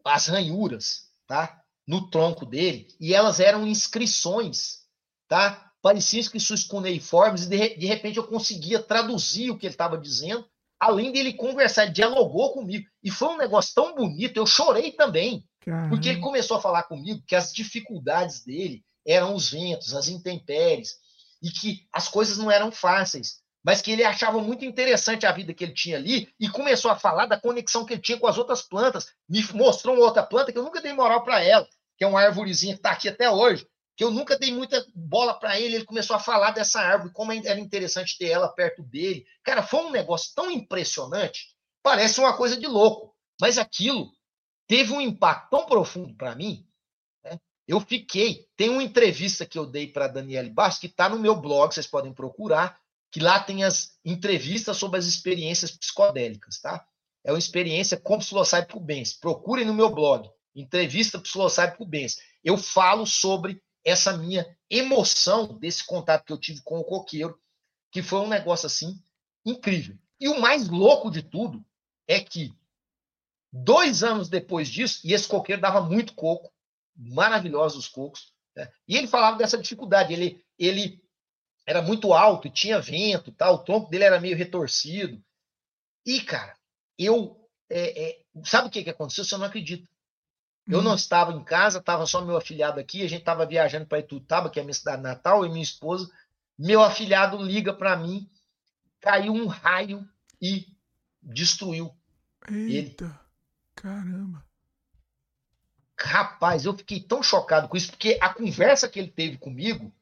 as 0.04 0.26
ranhuras, 0.26 1.08
tá? 1.26 1.62
No 1.86 2.10
tronco 2.10 2.46
dele, 2.46 2.88
e 3.00 3.14
elas 3.14 3.40
eram 3.40 3.66
inscrições, 3.66 4.80
tá? 5.28 5.72
Pareciam 5.80 6.20
inscrições 6.20 6.64
cuneiformes, 6.64 7.44
e 7.44 7.48
de, 7.48 7.76
de 7.76 7.86
repente 7.86 8.18
eu 8.18 8.26
conseguia 8.26 8.80
traduzir 8.80 9.50
o 9.50 9.58
que 9.58 9.66
ele 9.66 9.74
estava 9.74 9.98
dizendo, 9.98 10.46
além 10.82 11.12
dele 11.12 11.32
conversar, 11.32 11.84
ele 11.84 11.92
dialogou 11.92 12.52
comigo. 12.52 12.84
E 13.04 13.10
foi 13.10 13.28
um 13.28 13.36
negócio 13.36 13.72
tão 13.72 13.94
bonito, 13.94 14.36
eu 14.36 14.46
chorei 14.46 14.90
também. 14.90 15.44
Caramba. 15.60 15.90
Porque 15.90 16.08
ele 16.08 16.20
começou 16.20 16.56
a 16.56 16.60
falar 16.60 16.82
comigo 16.82 17.22
que 17.24 17.36
as 17.36 17.52
dificuldades 17.52 18.44
dele 18.44 18.84
eram 19.06 19.34
os 19.34 19.48
ventos, 19.48 19.94
as 19.94 20.08
intempéries, 20.08 20.96
e 21.40 21.50
que 21.50 21.86
as 21.92 22.08
coisas 22.08 22.36
não 22.36 22.50
eram 22.50 22.72
fáceis 22.72 23.42
mas 23.64 23.80
que 23.80 23.92
ele 23.92 24.02
achava 24.02 24.40
muito 24.40 24.64
interessante 24.64 25.24
a 25.24 25.30
vida 25.30 25.54
que 25.54 25.62
ele 25.62 25.72
tinha 25.72 25.96
ali 25.96 26.28
e 26.38 26.48
começou 26.48 26.90
a 26.90 26.96
falar 26.96 27.26
da 27.26 27.38
conexão 27.38 27.84
que 27.84 27.94
ele 27.94 28.02
tinha 28.02 28.18
com 28.18 28.26
as 28.26 28.36
outras 28.36 28.60
plantas. 28.60 29.06
Me 29.28 29.40
mostrou 29.54 29.94
uma 29.94 30.04
outra 30.04 30.24
planta 30.24 30.50
que 30.50 30.58
eu 30.58 30.64
nunca 30.64 30.80
dei 30.80 30.92
moral 30.92 31.22
para 31.22 31.40
ela, 31.40 31.64
que 31.96 32.02
é 32.02 32.06
uma 32.08 32.20
árvorezinha 32.20 32.74
que 32.74 32.80
está 32.80 32.90
aqui 32.90 33.08
até 33.08 33.30
hoje, 33.30 33.64
que 34.02 34.04
eu 34.04 34.10
nunca 34.10 34.36
dei 34.36 34.52
muita 34.52 34.84
bola 34.92 35.32
para 35.32 35.60
ele. 35.60 35.76
Ele 35.76 35.84
começou 35.84 36.16
a 36.16 36.18
falar 36.18 36.50
dessa 36.50 36.80
árvore, 36.80 37.12
como 37.12 37.32
era 37.32 37.60
interessante 37.60 38.18
ter 38.18 38.30
ela 38.30 38.48
perto 38.48 38.82
dele. 38.82 39.24
Cara, 39.44 39.62
foi 39.62 39.78
um 39.84 39.92
negócio 39.92 40.32
tão 40.34 40.50
impressionante, 40.50 41.54
parece 41.84 42.18
uma 42.18 42.36
coisa 42.36 42.56
de 42.56 42.66
louco, 42.66 43.14
mas 43.40 43.58
aquilo 43.58 44.10
teve 44.66 44.92
um 44.92 45.00
impacto 45.00 45.50
tão 45.50 45.66
profundo 45.66 46.16
para 46.16 46.34
mim. 46.34 46.66
Né? 47.22 47.38
Eu 47.68 47.78
fiquei. 47.78 48.44
Tem 48.56 48.68
uma 48.70 48.82
entrevista 48.82 49.46
que 49.46 49.56
eu 49.56 49.66
dei 49.66 49.86
para 49.86 50.08
Daniele 50.08 50.50
Bastos, 50.50 50.80
que 50.80 50.86
está 50.88 51.08
no 51.08 51.20
meu 51.20 51.36
blog, 51.36 51.72
vocês 51.72 51.86
podem 51.86 52.12
procurar 52.12 52.80
que 53.08 53.20
lá 53.20 53.38
tem 53.38 53.62
as 53.62 54.00
entrevistas 54.04 54.76
sobre 54.78 54.98
as 54.98 55.06
experiências 55.06 55.70
psicodélicas, 55.70 56.58
tá? 56.60 56.84
É 57.22 57.30
uma 57.30 57.38
experiência 57.38 57.96
com 57.96 58.18
psilocíbe 58.18 58.80
Bens. 58.80 59.12
Procurem 59.12 59.64
no 59.64 59.74
meu 59.74 59.90
blog, 59.90 60.28
entrevista 60.56 61.20
psilocíbe 61.20 61.84
Bens. 61.86 62.16
Eu 62.42 62.56
falo 62.56 63.06
sobre 63.06 63.62
essa 63.84 64.16
minha 64.16 64.46
emoção 64.70 65.58
desse 65.58 65.84
contato 65.84 66.24
que 66.24 66.32
eu 66.32 66.38
tive 66.38 66.62
com 66.62 66.78
o 66.78 66.84
coqueiro, 66.84 67.38
que 67.90 68.02
foi 68.02 68.20
um 68.20 68.28
negócio 68.28 68.66
assim 68.66 69.00
incrível. 69.44 69.96
E 70.20 70.28
o 70.28 70.40
mais 70.40 70.68
louco 70.68 71.10
de 71.10 71.22
tudo 71.22 71.64
é 72.06 72.20
que 72.20 72.54
dois 73.52 74.02
anos 74.02 74.28
depois 74.28 74.68
disso, 74.68 75.00
e 75.04 75.12
esse 75.12 75.28
coqueiro 75.28 75.60
dava 75.60 75.80
muito 75.80 76.14
coco, 76.14 76.52
maravilhosos 76.96 77.88
cocos, 77.88 78.32
né? 78.56 78.70
e 78.86 78.96
ele 78.96 79.06
falava 79.06 79.36
dessa 79.36 79.58
dificuldade. 79.58 80.12
Ele, 80.12 80.44
ele 80.58 81.02
era 81.66 81.82
muito 81.82 82.12
alto 82.12 82.48
e 82.48 82.52
tinha 82.52 82.80
vento, 82.80 83.32
tal, 83.32 83.56
o 83.56 83.64
tronco 83.64 83.90
dele 83.90 84.04
era 84.04 84.20
meio 84.20 84.36
retorcido. 84.36 85.22
E, 86.06 86.20
cara, 86.20 86.56
eu. 86.98 87.38
É, 87.70 88.04
é, 88.04 88.22
sabe 88.44 88.68
o 88.68 88.70
que, 88.70 88.84
que 88.84 88.90
aconteceu? 88.90 89.24
Você 89.24 89.36
não 89.36 89.46
acredita. 89.46 89.88
Eu 90.68 90.80
não 90.80 90.94
estava 90.94 91.32
em 91.32 91.42
casa, 91.42 91.78
estava 91.78 92.06
só 92.06 92.24
meu 92.24 92.36
afilhado 92.36 92.78
aqui, 92.78 93.02
a 93.02 93.08
gente 93.08 93.20
estava 93.20 93.44
viajando 93.44 93.86
para 93.86 93.98
Itutaba, 93.98 94.48
que 94.48 94.58
é 94.58 94.62
a 94.62 94.64
minha 94.64 94.74
cidade 94.74 95.02
natal, 95.02 95.44
e 95.44 95.48
minha 95.48 95.62
esposa. 95.62 96.10
Meu 96.58 96.82
afilhado 96.82 97.42
liga 97.42 97.74
para 97.74 97.96
mim, 97.96 98.30
caiu 99.00 99.32
um 99.32 99.46
raio 99.46 100.08
e 100.40 100.68
destruiu 101.20 101.92
Eita, 102.48 103.04
ele. 103.04 103.14
caramba. 103.74 104.44
Rapaz, 105.98 106.64
eu 106.64 106.76
fiquei 106.76 107.00
tão 107.00 107.22
chocado 107.22 107.68
com 107.68 107.76
isso, 107.76 107.90
porque 107.90 108.18
a 108.20 108.32
conversa 108.32 108.88
que 108.88 108.98
ele 108.98 109.10
teve 109.10 109.38
comigo 109.38 109.92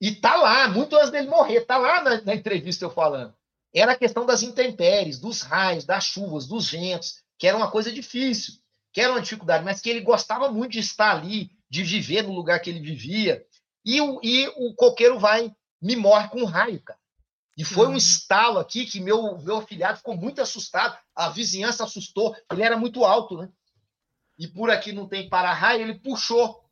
e 0.00 0.14
tá 0.14 0.36
lá, 0.36 0.68
muito 0.68 0.96
antes 0.96 1.10
dele 1.10 1.28
morrer, 1.28 1.62
tá 1.62 1.78
lá 1.78 2.02
na, 2.02 2.20
na 2.22 2.34
entrevista 2.34 2.84
eu 2.84 2.90
falando. 2.90 3.34
Era 3.74 3.92
a 3.92 3.96
questão 3.96 4.24
das 4.24 4.42
intempéries, 4.42 5.18
dos 5.18 5.42
raios, 5.42 5.84
das 5.84 6.04
chuvas, 6.04 6.46
dos 6.46 6.70
ventos, 6.70 7.22
que 7.38 7.46
era 7.46 7.56
uma 7.56 7.70
coisa 7.70 7.92
difícil, 7.92 8.54
que 8.96 9.00
era 9.02 9.12
uma 9.12 9.20
dificuldade, 9.20 9.62
mas 9.62 9.78
que 9.78 9.90
ele 9.90 10.00
gostava 10.00 10.50
muito 10.50 10.72
de 10.72 10.78
estar 10.78 11.14
ali, 11.14 11.50
de 11.68 11.82
viver 11.82 12.22
no 12.22 12.32
lugar 12.32 12.60
que 12.60 12.70
ele 12.70 12.80
vivia. 12.80 13.44
E 13.84 14.00
o, 14.00 14.18
e 14.22 14.48
o 14.56 14.72
coqueiro 14.74 15.18
vai, 15.18 15.54
me 15.82 15.94
morre 15.94 16.30
com 16.30 16.40
um 16.40 16.46
raio, 16.46 16.80
cara. 16.80 16.98
E 17.58 17.62
foi 17.62 17.88
um 17.88 17.90
uhum. 17.90 17.96
estalo 17.96 18.58
aqui 18.58 18.86
que 18.86 18.98
meu, 18.98 19.36
meu 19.42 19.58
afilhado 19.58 19.98
ficou 19.98 20.16
muito 20.16 20.40
assustado. 20.40 20.98
A 21.14 21.28
vizinhança 21.28 21.84
assustou. 21.84 22.34
Ele 22.50 22.62
era 22.62 22.78
muito 22.78 23.04
alto, 23.04 23.36
né? 23.36 23.50
E 24.38 24.48
por 24.48 24.70
aqui 24.70 24.92
não 24.92 25.06
tem 25.06 25.28
para-raio, 25.28 25.82
ele 25.82 25.98
puxou 25.98 26.66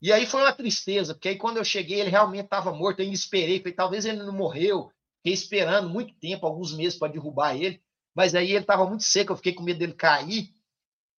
e 0.00 0.10
aí 0.10 0.24
foi 0.24 0.40
uma 0.40 0.52
tristeza, 0.52 1.12
porque 1.12 1.28
aí 1.28 1.36
quando 1.36 1.58
eu 1.58 1.64
cheguei, 1.64 2.00
ele 2.00 2.08
realmente 2.08 2.44
estava 2.44 2.72
morto, 2.72 3.00
eu 3.00 3.04
ainda 3.04 3.14
esperei, 3.14 3.58
falei, 3.58 3.74
talvez 3.74 4.06
ele 4.06 4.22
não 4.22 4.32
morreu, 4.32 4.90
fiquei 5.18 5.34
esperando 5.34 5.90
muito 5.90 6.14
tempo, 6.14 6.46
alguns 6.46 6.74
meses 6.74 6.98
para 6.98 7.12
derrubar 7.12 7.54
ele, 7.54 7.82
mas 8.14 8.34
aí 8.34 8.50
ele 8.50 8.60
estava 8.60 8.86
muito 8.86 9.04
seco, 9.04 9.32
eu 9.32 9.36
fiquei 9.36 9.52
com 9.52 9.62
medo 9.62 9.78
dele 9.78 9.92
cair, 9.92 10.54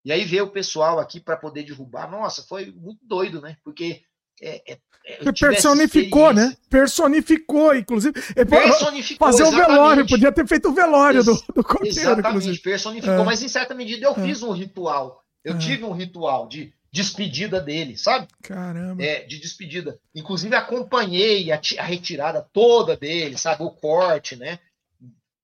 e 0.05 0.13
aí 0.13 0.25
veio 0.25 0.45
o 0.45 0.51
pessoal 0.51 0.99
aqui 0.99 1.21
para 1.21 1.37
poder 1.37 1.63
derrubar. 1.63 2.11
Nossa, 2.11 2.43
foi 2.43 2.73
muito 2.73 3.01
doido, 3.05 3.41
né? 3.41 3.57
Porque 3.65 4.03
é, 4.41 4.73
é, 4.73 4.79
é 5.05 5.33
personificou, 5.33 6.33
né? 6.33 6.57
Personificou, 6.69 7.75
inclusive. 7.75 8.21
É, 8.35 8.45
personificou, 8.45 9.27
fazer 9.27 9.43
exatamente. 9.43 9.65
o 9.65 9.73
velório, 9.73 10.07
podia 10.09 10.33
ter 10.33 10.47
feito 10.47 10.69
o 10.69 10.75
velório 10.75 11.19
Ex 11.21 11.27
do, 11.27 11.35
do 11.55 11.65
coqueiro, 11.65 11.97
Exatamente, 11.97 12.29
inclusive. 12.29 12.59
personificou, 12.59 13.21
é. 13.21 13.25
mas 13.25 13.43
em 13.43 13.49
certa 13.49 13.75
medida 13.75 14.07
eu 14.07 14.13
é. 14.13 14.15
fiz 14.27 14.43
um 14.43 14.53
ritual. 14.53 15.23
Eu 15.45 15.59
tive 15.59 15.85
um 15.85 15.93
ritual 15.93 16.47
de 16.47 16.73
despedida 16.93 17.61
dele, 17.61 17.97
sabe? 17.97 18.29
Caramba. 18.43 19.03
É, 19.03 19.25
de 19.25 19.41
despedida. 19.41 19.99
Inclusive, 20.15 20.55
acompanhei 20.55 21.51
a, 21.51 21.61
a, 21.79 21.83
retirada 21.83 22.47
toda 22.53 22.97
dele, 22.97 23.39
sabe? 23.39 23.63
O 23.63 23.71
corte, 23.71 24.37
né? 24.37 24.59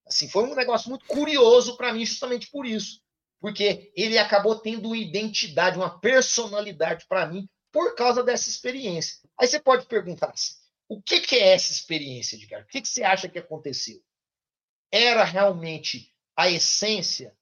Assim, 0.06 0.28
foi 0.28 0.44
um 0.44 0.54
negócio 0.54 0.88
muito 0.90 1.04
curioso 1.06 1.76
para 1.76 1.92
mim, 1.92 2.04
justamente 2.04 2.50
por 2.50 2.66
isso. 2.66 3.00
Porque 3.40 3.92
ele 3.94 4.18
acabou 4.18 4.56
tendo 4.56 4.86
uma 4.86 4.96
identidade, 4.96 5.78
uma 5.78 5.98
personalidade 5.98 7.06
para 7.08 7.26
mim, 7.26 7.48
por 7.72 7.94
causa 7.94 8.22
dessa 8.22 8.48
experiência. 8.48 9.16
Aí 9.38 9.46
você 9.46 9.60
pode 9.60 9.86
perguntar 9.86 10.30
assim, 10.30 10.54
o 10.88 11.00
que, 11.00 11.20
que 11.20 11.36
é 11.36 11.54
essa 11.54 11.70
experiência, 11.70 12.36
Edgar? 12.36 12.62
O 12.62 12.66
que, 12.66 12.80
que 12.80 12.88
você 12.88 13.04
acha 13.04 13.28
que 13.28 13.38
aconteceu? 13.38 14.00
Era 14.90 15.22
realmente 15.22 16.12
a 16.36 16.50
essência 16.50 17.36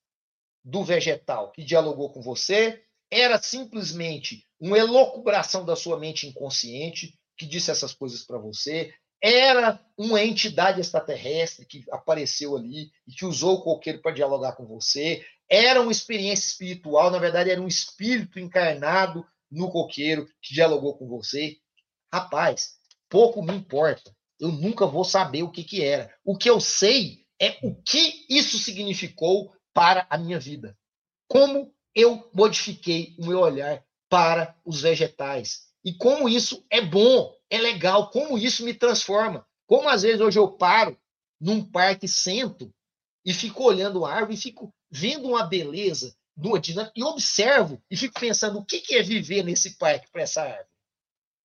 do 0.65 0.83
vegetal 0.83 1.53
que 1.53 1.65
dialogou 1.65 2.13
com 2.13 2.21
você? 2.21 2.87
era 3.11 3.41
simplesmente 3.41 4.45
uma 4.59 4.79
elocubração 4.79 5.65
da 5.65 5.77
sua 5.77 5.99
mente 5.99 6.27
inconsciente 6.27 7.19
que 7.37 7.47
disse 7.47 7.71
essas 7.71 7.93
coisas 7.93 8.25
para 8.25 8.39
você, 8.39 8.93
era 9.23 9.81
uma 9.97 10.23
entidade 10.23 10.81
extraterrestre 10.81 11.67
que 11.67 11.85
apareceu 11.91 12.57
ali 12.57 12.91
e 13.07 13.13
que 13.13 13.25
usou 13.25 13.57
o 13.57 13.63
coqueiro 13.63 14.01
para 14.01 14.13
dialogar 14.13 14.53
com 14.53 14.67
você, 14.67 15.25
era 15.49 15.81
uma 15.81 15.93
experiência 15.93 16.47
espiritual, 16.49 17.11
na 17.11 17.19
verdade 17.19 17.51
era 17.51 17.61
um 17.61 17.69
espírito 17.69 18.39
encarnado 18.39 19.27
no 19.51 19.71
coqueiro 19.71 20.27
que 20.43 20.55
dialogou 20.55 20.97
com 20.97 21.07
você. 21.07 21.57
Rapaz, 22.13 22.75
pouco 23.09 23.43
me 23.43 23.55
importa. 23.55 24.15
Eu 24.39 24.53
nunca 24.53 24.87
vou 24.87 25.05
saber 25.05 25.43
o 25.43 25.51
que, 25.51 25.65
que 25.65 25.83
era. 25.83 26.13
O 26.25 26.37
que 26.37 26.51
eu 26.51 26.61
sei 26.61 27.25
é 27.41 27.59
o 27.63 27.75
que 27.75 28.27
isso 28.29 28.59
significou 28.59 29.53
para 29.73 30.07
a 30.11 30.19
minha 30.19 30.39
vida. 30.39 30.77
Como 31.29 31.73
eu 31.95 32.29
modifiquei 32.35 33.15
o 33.19 33.27
meu 33.27 33.41
olhar 33.41 33.83
para 34.09 34.55
os 34.65 34.83
vegetais. 34.83 35.67
E 35.85 35.95
como 35.95 36.29
isso 36.29 36.65
é 36.71 36.81
bom, 36.81 37.33
é 37.49 37.59
legal, 37.59 38.11
como 38.11 38.37
isso 38.37 38.65
me 38.65 38.75
transforma. 38.75 39.47
Como 39.67 39.89
às 39.89 40.03
vezes 40.03 40.21
hoje 40.21 40.39
eu 40.39 40.49
paro 40.49 40.99
num 41.41 41.65
parque, 41.65 42.07
sento 42.07 42.73
e 43.25 43.33
fico 43.33 43.65
olhando 43.65 44.05
a 44.05 44.13
árvore 44.13 44.35
e 44.35 44.41
fico 44.41 44.75
vendo 44.91 45.29
uma 45.29 45.45
beleza 45.45 46.17
e 46.95 47.03
observo 47.03 47.83
e 47.91 47.97
fico 47.97 48.21
pensando 48.21 48.59
o 48.59 48.65
que, 48.65 48.95
é 48.95 49.03
viver 49.03 49.43
nesse 49.43 49.77
parque 49.79 50.11
para 50.11 50.23
essa 50.23 50.43
árvore. 50.43 50.69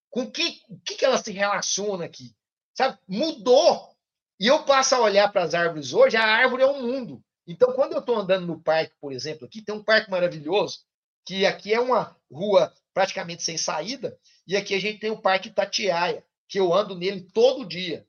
Com 0.10 0.30
que, 0.30 0.61
o 0.68 0.78
que, 0.80 0.95
que 0.95 1.06
ela 1.06 1.18
se 1.18 1.32
relaciona 1.32 2.06
aqui? 2.06 2.36
Sabe? 2.74 2.98
Mudou. 3.08 3.95
E 4.40 4.48
eu 4.48 4.64
passo 4.64 4.95
a 4.95 5.00
olhar 5.00 5.32
para 5.32 5.44
as 5.44 5.53
árvores 5.53 5.94
hoje, 5.94 6.18
a 6.18 6.24
árvore 6.24 6.64
é 6.64 6.68
um 6.68 6.82
mundo. 6.82 7.24
Então, 7.48 7.74
quando 7.74 7.94
eu 7.94 8.00
estou 8.00 8.18
andando 8.18 8.45
no 8.45 8.61
parque, 8.61 8.94
por 9.00 9.14
exemplo, 9.14 9.45
aqui 9.45 9.61
tem 9.61 9.74
um 9.74 9.84
parque 9.84 10.10
maravilhoso, 10.10 10.80
que 11.26 11.45
aqui 11.45 11.74
é 11.74 11.80
uma 11.80 12.16
rua 12.32 12.74
praticamente 12.94 13.44
sem 13.44 13.58
saída, 13.58 14.18
e 14.45 14.58
aqui 14.58 14.74
a 14.74 14.80
gente 14.80 15.00
tem 15.00 15.11
o 15.11 15.22
Parque 15.22 15.50
Tatiaia, 15.50 16.26
que 16.48 16.60
eu 16.60 16.74
ando 16.74 16.98
nele 16.98 17.22
todo 17.22 17.66
dia. 17.66 18.06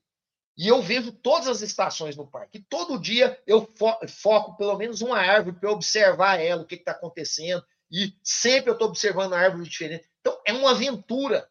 E 0.57 0.67
eu 0.67 0.81
vejo 0.81 1.11
todas 1.11 1.47
as 1.47 1.61
estações 1.61 2.15
no 2.15 2.27
parque. 2.27 2.59
E 2.59 2.63
todo 2.63 2.99
dia 2.99 3.41
eu 3.47 3.65
fo 3.75 3.91
foco 4.07 4.55
pelo 4.55 4.77
menos 4.77 5.01
uma 5.01 5.17
árvore 5.17 5.57
para 5.59 5.71
observar 5.71 6.39
ela, 6.39 6.61
o 6.61 6.65
que 6.65 6.75
está 6.75 6.91
acontecendo. 6.91 7.63
E 7.91 8.15
sempre 8.23 8.69
eu 8.69 8.73
estou 8.73 8.87
observando 8.87 9.33
a 9.33 9.39
árvore 9.39 9.67
diferente. 9.67 10.07
Então, 10.19 10.39
é 10.45 10.53
uma 10.53 10.71
aventura. 10.71 11.49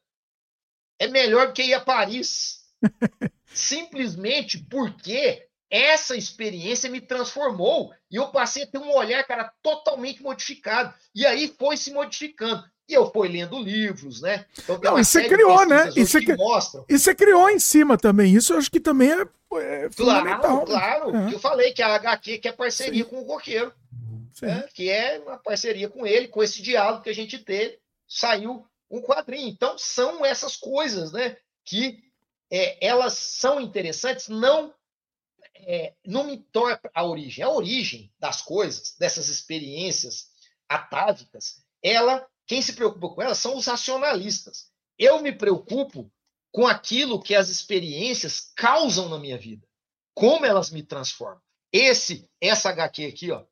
É 0.99 1.09
melhor 1.09 1.49
do 1.49 1.53
que 1.53 1.63
ir 1.63 1.75
a 1.75 1.81
Paris. 1.81 2.65
Simplesmente 3.47 4.59
porque 4.59 5.49
essa 5.71 6.17
experiência 6.17 6.91
me 6.91 7.01
transformou 7.01 7.95
e 8.11 8.17
eu 8.17 8.29
passei 8.29 8.65
a 8.65 8.67
ter 8.67 8.79
um 8.79 8.95
olhar, 8.95 9.25
cara, 9.25 9.53
totalmente 9.63 10.23
modificado. 10.23 10.95
E 11.15 11.27
aí 11.27 11.49
foi 11.59 11.77
se 11.77 11.93
modificando. 11.93 12.63
E 12.93 12.95
eu 12.95 13.11
fui 13.11 13.27
lendo 13.27 13.59
livros, 13.59 14.21
né? 14.21 14.45
Então, 14.59 14.79
Não, 14.85 14.99
e 14.99 15.05
você 15.05 15.27
criou, 15.27 15.65
né? 15.65 15.91
E 15.97 16.05
você, 16.05 16.21
que 16.21 16.37
mostram. 16.37 16.85
e 16.87 16.99
você 16.99 17.15
criou 17.15 17.49
em 17.49 17.59
cima 17.59 17.97
também. 17.97 18.35
Isso 18.35 18.53
eu 18.53 18.59
acho 18.59 18.71
que 18.71 18.79
também 18.79 19.11
é, 19.11 19.23
é 19.57 19.89
Claro, 19.97 20.25
né? 20.27 20.39
claro. 20.67 21.17
É. 21.17 21.33
Eu 21.33 21.39
falei 21.39 21.73
que 21.73 21.81
a 21.81 21.95
HQ 21.95 22.37
que 22.37 22.49
é 22.49 22.53
parceria 22.53 23.03
Sim. 23.03 23.09
com 23.09 23.23
o 23.23 23.27
Roqueiro. 23.27 23.73
Né? 24.43 24.69
Que 24.75 24.91
é 24.91 25.21
uma 25.21 25.39
parceria 25.39 25.89
com 25.89 26.07
ele, 26.07 26.29
com 26.29 26.43
esse 26.43 26.61
diálogo 26.61 27.03
que 27.03 27.09
a 27.09 27.15
gente 27.15 27.39
teve, 27.39 27.79
saiu 28.07 28.67
um 28.91 29.01
quadrinho. 29.01 29.49
Então, 29.49 29.79
são 29.79 30.23
essas 30.23 30.55
coisas, 30.55 31.13
né? 31.13 31.39
Que 31.65 31.99
é, 32.51 32.77
elas 32.87 33.15
são 33.15 33.59
interessantes, 33.59 34.29
não 34.29 34.75
é, 35.55 35.95
não 36.05 36.25
me 36.25 36.37
torna 36.37 36.79
a 36.93 37.07
origem. 37.07 37.43
A 37.43 37.49
origem 37.49 38.13
das 38.19 38.43
coisas, 38.43 38.97
dessas 38.99 39.31
experiências 39.31 40.29
atávicas, 40.69 41.63
ela 41.83 42.27
quem 42.53 42.61
se 42.61 42.75
preocupa 42.75 43.09
com 43.09 43.23
ela 43.23 43.35
são 43.35 43.57
os 43.57 43.65
racionalistas. 43.65 44.71
Eu 44.99 45.23
me 45.23 45.33
preocupo 45.33 46.13
com 46.53 46.67
aquilo 46.67 47.19
que 47.19 47.35
as 47.35 47.49
experiências 47.49 48.53
causam 48.55 49.09
na 49.09 49.19
minha 49.19 49.39
vida, 49.39 49.67
como 50.15 50.45
elas 50.45 50.71
me 50.71 50.83
transformam. 50.83 51.41
Esse, 51.73 52.29
essa 52.39 52.69
HQ 52.69 53.07
aqui, 53.07 53.31
ó, 53.31 53.47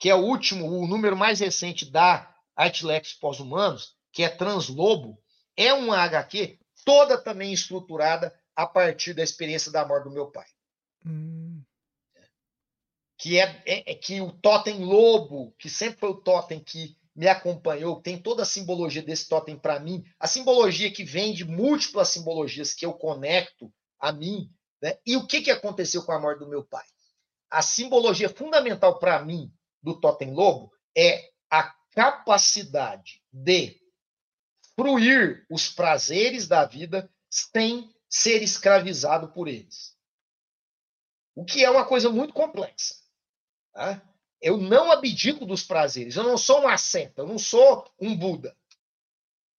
que 0.00 0.08
é 0.08 0.14
o 0.14 0.24
último, 0.24 0.66
o 0.66 0.86
número 0.86 1.14
mais 1.14 1.40
recente 1.40 1.84
da 1.84 2.34
Artlex 2.56 3.12
Pós-Humanos, 3.12 3.94
que 4.10 4.22
é 4.22 4.30
Translobo, 4.30 5.22
é 5.54 5.74
uma 5.74 5.98
HQ 5.98 6.58
toda 6.86 7.18
também 7.18 7.52
estruturada 7.52 8.34
a 8.56 8.66
partir 8.66 9.12
da 9.12 9.22
experiência 9.22 9.70
da 9.70 9.86
morte 9.86 10.04
do 10.04 10.10
meu 10.10 10.30
pai. 10.30 10.46
Hum. 11.04 11.62
Que 13.18 13.38
é, 13.38 13.62
é, 13.66 13.92
é, 13.92 13.94
que 13.94 14.22
o 14.22 14.32
totem 14.32 14.82
lobo, 14.82 15.54
que 15.58 15.68
sempre 15.68 16.00
foi 16.00 16.08
o 16.08 16.22
totem 16.22 16.58
que 16.58 16.96
me 17.14 17.28
acompanhou, 17.28 18.00
tem 18.00 18.20
toda 18.20 18.42
a 18.42 18.46
simbologia 18.46 19.02
desse 19.02 19.28
totem 19.28 19.56
para 19.58 19.78
mim, 19.78 20.02
a 20.18 20.26
simbologia 20.26 20.90
que 20.90 21.04
vem 21.04 21.34
de 21.34 21.44
múltiplas 21.44 22.08
simbologias 22.08 22.72
que 22.72 22.86
eu 22.86 22.94
conecto 22.94 23.72
a 23.98 24.12
mim, 24.12 24.50
né? 24.80 24.98
E 25.06 25.16
o 25.16 25.26
que, 25.26 25.42
que 25.42 25.50
aconteceu 25.50 26.02
com 26.02 26.12
a 26.12 26.18
morte 26.18 26.40
do 26.40 26.48
meu 26.48 26.64
pai? 26.64 26.84
A 27.50 27.60
simbologia 27.62 28.28
fundamental 28.28 28.98
para 28.98 29.22
mim 29.24 29.52
do 29.82 30.00
totem 30.00 30.32
lobo 30.32 30.72
é 30.96 31.30
a 31.50 31.74
capacidade 31.90 33.22
de 33.30 33.78
fruir 34.74 35.46
os 35.50 35.68
prazeres 35.68 36.48
da 36.48 36.64
vida 36.64 37.10
sem 37.30 37.94
ser 38.08 38.42
escravizado 38.42 39.28
por 39.32 39.48
eles. 39.48 39.96
O 41.34 41.44
que 41.44 41.64
é 41.64 41.70
uma 41.70 41.84
coisa 41.84 42.10
muito 42.10 42.32
complexa. 42.32 42.94
Tá? 43.72 44.02
Eu 44.42 44.56
não 44.56 44.90
abdico 44.90 45.46
dos 45.46 45.62
prazeres. 45.62 46.16
Eu 46.16 46.24
não 46.24 46.36
sou 46.36 46.60
uma 46.62 46.76
seta, 46.76 47.22
eu 47.22 47.26
não 47.28 47.38
sou 47.38 47.88
um 47.98 48.16
Buda. 48.16 48.56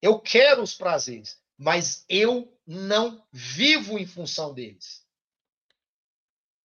Eu 0.02 0.20
quero 0.20 0.62
os 0.62 0.76
prazeres, 0.76 1.42
mas 1.58 2.04
eu 2.10 2.54
não 2.68 3.26
vivo 3.32 3.98
em 3.98 4.06
função 4.06 4.54
deles. 4.54 5.08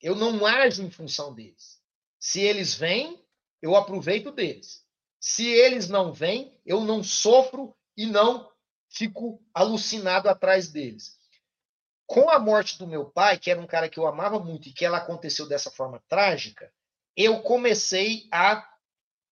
Eu 0.02 0.16
não 0.16 0.44
ajo 0.44 0.82
em 0.82 0.90
função 0.90 1.32
deles. 1.32 1.80
Se 2.18 2.40
eles 2.40 2.74
vêm, 2.74 3.24
eu 3.62 3.76
aproveito 3.76 4.32
deles. 4.32 4.84
Se 5.20 5.46
eles 5.46 5.88
não 5.88 6.12
vêm, 6.12 6.60
eu 6.66 6.80
não 6.80 7.04
sofro 7.04 7.76
e 7.96 8.04
não 8.04 8.50
fico 8.88 9.40
alucinado 9.54 10.28
atrás 10.28 10.72
deles. 10.72 11.16
Com 12.06 12.30
a 12.30 12.38
morte 12.40 12.78
do 12.78 12.86
meu 12.86 13.04
pai, 13.04 13.38
que 13.38 13.50
era 13.50 13.60
um 13.60 13.66
cara 13.66 13.88
que 13.88 14.00
eu 14.00 14.06
amava 14.06 14.40
muito 14.40 14.68
e 14.68 14.72
que 14.72 14.84
ela 14.84 14.98
aconteceu 14.98 15.46
dessa 15.46 15.70
forma 15.70 16.02
trágica, 16.08 16.72
eu 17.18 17.42
comecei 17.42 18.28
a 18.30 18.64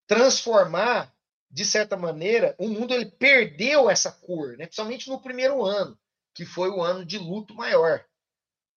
transformar, 0.08 1.14
de 1.48 1.64
certa 1.64 1.96
maneira, 1.96 2.56
o 2.58 2.68
mundo 2.68 2.92
ele 2.92 3.06
perdeu 3.06 3.88
essa 3.88 4.10
cor, 4.10 4.56
né? 4.56 4.66
principalmente 4.66 5.08
no 5.08 5.20
primeiro 5.20 5.64
ano, 5.64 5.96
que 6.34 6.44
foi 6.44 6.68
o 6.68 6.82
ano 6.82 7.04
de 7.04 7.16
luto 7.16 7.54
maior. 7.54 8.04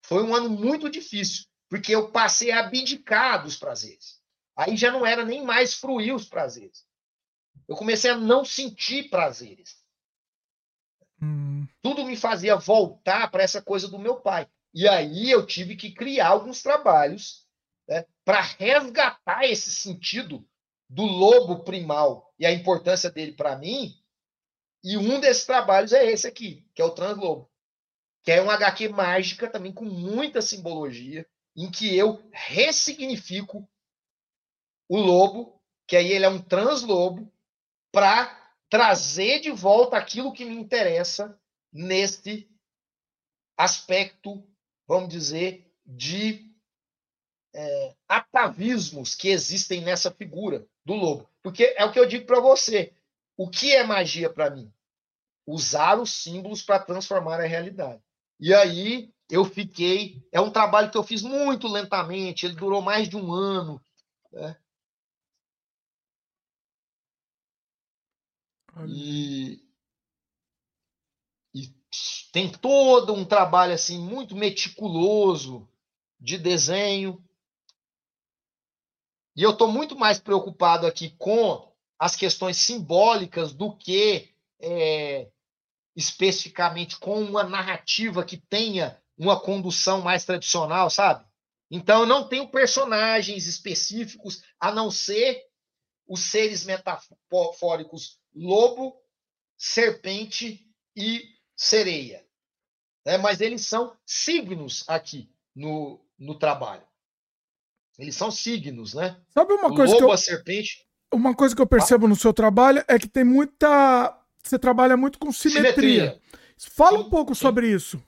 Foi 0.05 0.23
um 0.23 0.35
ano 0.35 0.47
muito 0.47 0.87
difícil, 0.91 1.45
porque 1.67 1.93
eu 1.93 2.11
passei 2.11 2.51
a 2.51 2.59
abdicar 2.59 3.41
dos 3.41 3.57
prazeres. 3.57 4.21
Aí 4.55 4.77
já 4.77 4.91
não 4.91 5.03
era 5.03 5.25
nem 5.25 5.43
mais 5.43 5.73
fruir 5.73 6.13
os 6.13 6.25
prazeres. 6.29 6.85
Eu 7.67 7.75
comecei 7.75 8.11
a 8.11 8.17
não 8.17 8.45
sentir 8.45 9.09
prazeres. 9.09 9.83
Hum. 11.19 11.67
Tudo 11.81 12.05
me 12.05 12.15
fazia 12.15 12.55
voltar 12.55 13.31
para 13.31 13.41
essa 13.41 13.61
coisa 13.61 13.87
do 13.87 13.97
meu 13.97 14.17
pai. 14.17 14.47
E 14.71 14.87
aí 14.87 15.31
eu 15.31 15.47
tive 15.47 15.75
que 15.75 15.91
criar 15.91 16.27
alguns 16.27 16.61
trabalhos 16.61 17.48
para 18.29 18.41
resgatar 18.41 19.43
esse 19.45 19.71
sentido 19.71 20.47
do 20.87 21.01
lobo 21.01 21.63
primal 21.63 22.31
e 22.37 22.45
a 22.45 22.51
importância 22.51 23.09
dele 23.09 23.31
para 23.31 23.57
mim. 23.57 23.99
E 24.83 24.97
um 24.97 25.19
desses 25.19 25.47
trabalhos 25.47 25.93
é 25.93 26.05
esse 26.05 26.27
aqui, 26.27 26.63
que 26.75 26.79
é 26.79 26.85
o 26.85 26.91
Translobo, 26.91 27.49
que 28.21 28.31
é 28.31 28.39
um 28.39 28.51
HQ 28.51 28.89
mágica 28.89 29.49
também 29.49 29.73
com 29.73 29.83
muita 29.83 30.43
simbologia, 30.43 31.27
em 31.57 31.71
que 31.71 31.97
eu 31.97 32.23
ressignifico 32.31 33.67
o 34.87 34.99
lobo, 34.99 35.59
que 35.87 35.95
aí 35.95 36.11
ele 36.11 36.25
é 36.25 36.29
um 36.29 36.39
translobo, 36.39 37.33
para 37.91 38.53
trazer 38.69 39.39
de 39.39 39.49
volta 39.49 39.97
aquilo 39.97 40.33
que 40.33 40.45
me 40.45 40.53
interessa 40.53 41.35
neste 41.73 42.47
aspecto, 43.57 44.47
vamos 44.87 45.09
dizer, 45.09 45.73
de 45.83 46.48
é, 47.53 47.95
atavismos 48.07 49.15
que 49.15 49.29
existem 49.29 49.81
nessa 49.81 50.11
figura 50.11 50.67
do 50.85 50.93
lobo. 50.93 51.29
Porque 51.41 51.73
é 51.77 51.85
o 51.85 51.91
que 51.91 51.99
eu 51.99 52.07
digo 52.07 52.25
para 52.25 52.39
você. 52.39 52.93
O 53.37 53.49
que 53.49 53.73
é 53.73 53.83
magia 53.83 54.29
para 54.29 54.49
mim? 54.49 54.71
Usar 55.45 55.99
os 55.99 56.11
símbolos 56.11 56.61
para 56.61 56.79
transformar 56.83 57.39
a 57.39 57.47
realidade. 57.47 58.01
E 58.39 58.53
aí 58.53 59.11
eu 59.29 59.45
fiquei. 59.45 60.25
É 60.31 60.39
um 60.39 60.51
trabalho 60.51 60.91
que 60.91 60.97
eu 60.97 61.03
fiz 61.03 61.21
muito 61.21 61.67
lentamente, 61.67 62.45
ele 62.45 62.55
durou 62.55 62.81
mais 62.81 63.07
de 63.07 63.17
um 63.17 63.31
ano. 63.31 63.81
Né? 64.31 64.55
E, 68.87 69.61
e 71.53 71.73
tem 72.31 72.49
todo 72.49 73.13
um 73.13 73.25
trabalho 73.25 73.73
assim 73.73 73.99
muito 73.99 74.35
meticuloso 74.35 75.67
de 76.19 76.37
desenho, 76.37 77.23
e 79.35 79.43
eu 79.43 79.51
estou 79.51 79.71
muito 79.71 79.97
mais 79.97 80.19
preocupado 80.19 80.85
aqui 80.85 81.11
com 81.17 81.71
as 81.97 82.15
questões 82.15 82.57
simbólicas 82.57 83.53
do 83.53 83.75
que 83.75 84.33
é, 84.59 85.29
especificamente 85.95 86.97
com 86.97 87.21
uma 87.21 87.43
narrativa 87.43 88.23
que 88.23 88.37
tenha 88.37 89.01
uma 89.17 89.39
condução 89.39 90.01
mais 90.01 90.23
tradicional, 90.23 90.89
sabe? 90.89 91.25
Então, 91.69 92.01
eu 92.01 92.05
não 92.05 92.27
tenho 92.27 92.49
personagens 92.49 93.45
específicos, 93.45 94.41
a 94.59 94.71
não 94.71 94.89
ser 94.89 95.45
os 96.07 96.21
seres 96.21 96.65
metafóricos 96.65 98.17
lobo, 98.33 98.99
serpente 99.57 100.65
e 100.95 101.23
sereia. 101.55 102.25
Né? 103.05 103.17
Mas 103.17 103.41
eles 103.41 103.65
são 103.65 103.95
signos 104.05 104.83
aqui 104.87 105.31
no, 105.55 106.03
no 106.17 106.39
trabalho. 106.39 106.87
Eles 107.99 108.15
são 108.15 108.31
signos, 108.31 108.93
né? 108.93 109.17
Sabe 109.33 109.53
uma 109.53 109.67
o 109.67 109.75
coisa 109.75 109.93
lobo, 109.93 110.05
que 110.05 110.11
eu, 110.11 110.13
a 110.13 110.17
serpente. 110.17 110.87
Uma 111.13 111.35
coisa 111.35 111.53
que 111.53 111.61
eu 111.61 111.67
percebo 111.67 112.05
ah. 112.05 112.09
no 112.09 112.15
seu 112.15 112.33
trabalho 112.33 112.83
é 112.87 112.97
que 112.97 113.09
tem 113.09 113.25
muita. 113.25 114.17
Você 114.41 114.57
trabalha 114.57 114.95
muito 114.95 115.19
com 115.19 115.31
simetria. 115.33 115.73
simetria. 115.73 116.21
Fala 116.57 116.97
sim, 116.97 117.03
um 117.03 117.09
pouco 117.09 117.35
sim. 117.35 117.41
sobre 117.41 117.69
isso. 117.69 118.01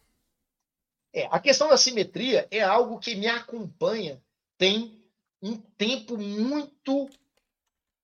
É, 1.13 1.27
a 1.29 1.39
questão 1.41 1.67
da 1.67 1.75
simetria 1.75 2.47
é 2.49 2.61
algo 2.61 2.99
que 2.99 3.15
me 3.15 3.27
acompanha 3.27 4.21
tem 4.57 5.03
um 5.41 5.57
tempo 5.57 6.17
muito 6.17 7.09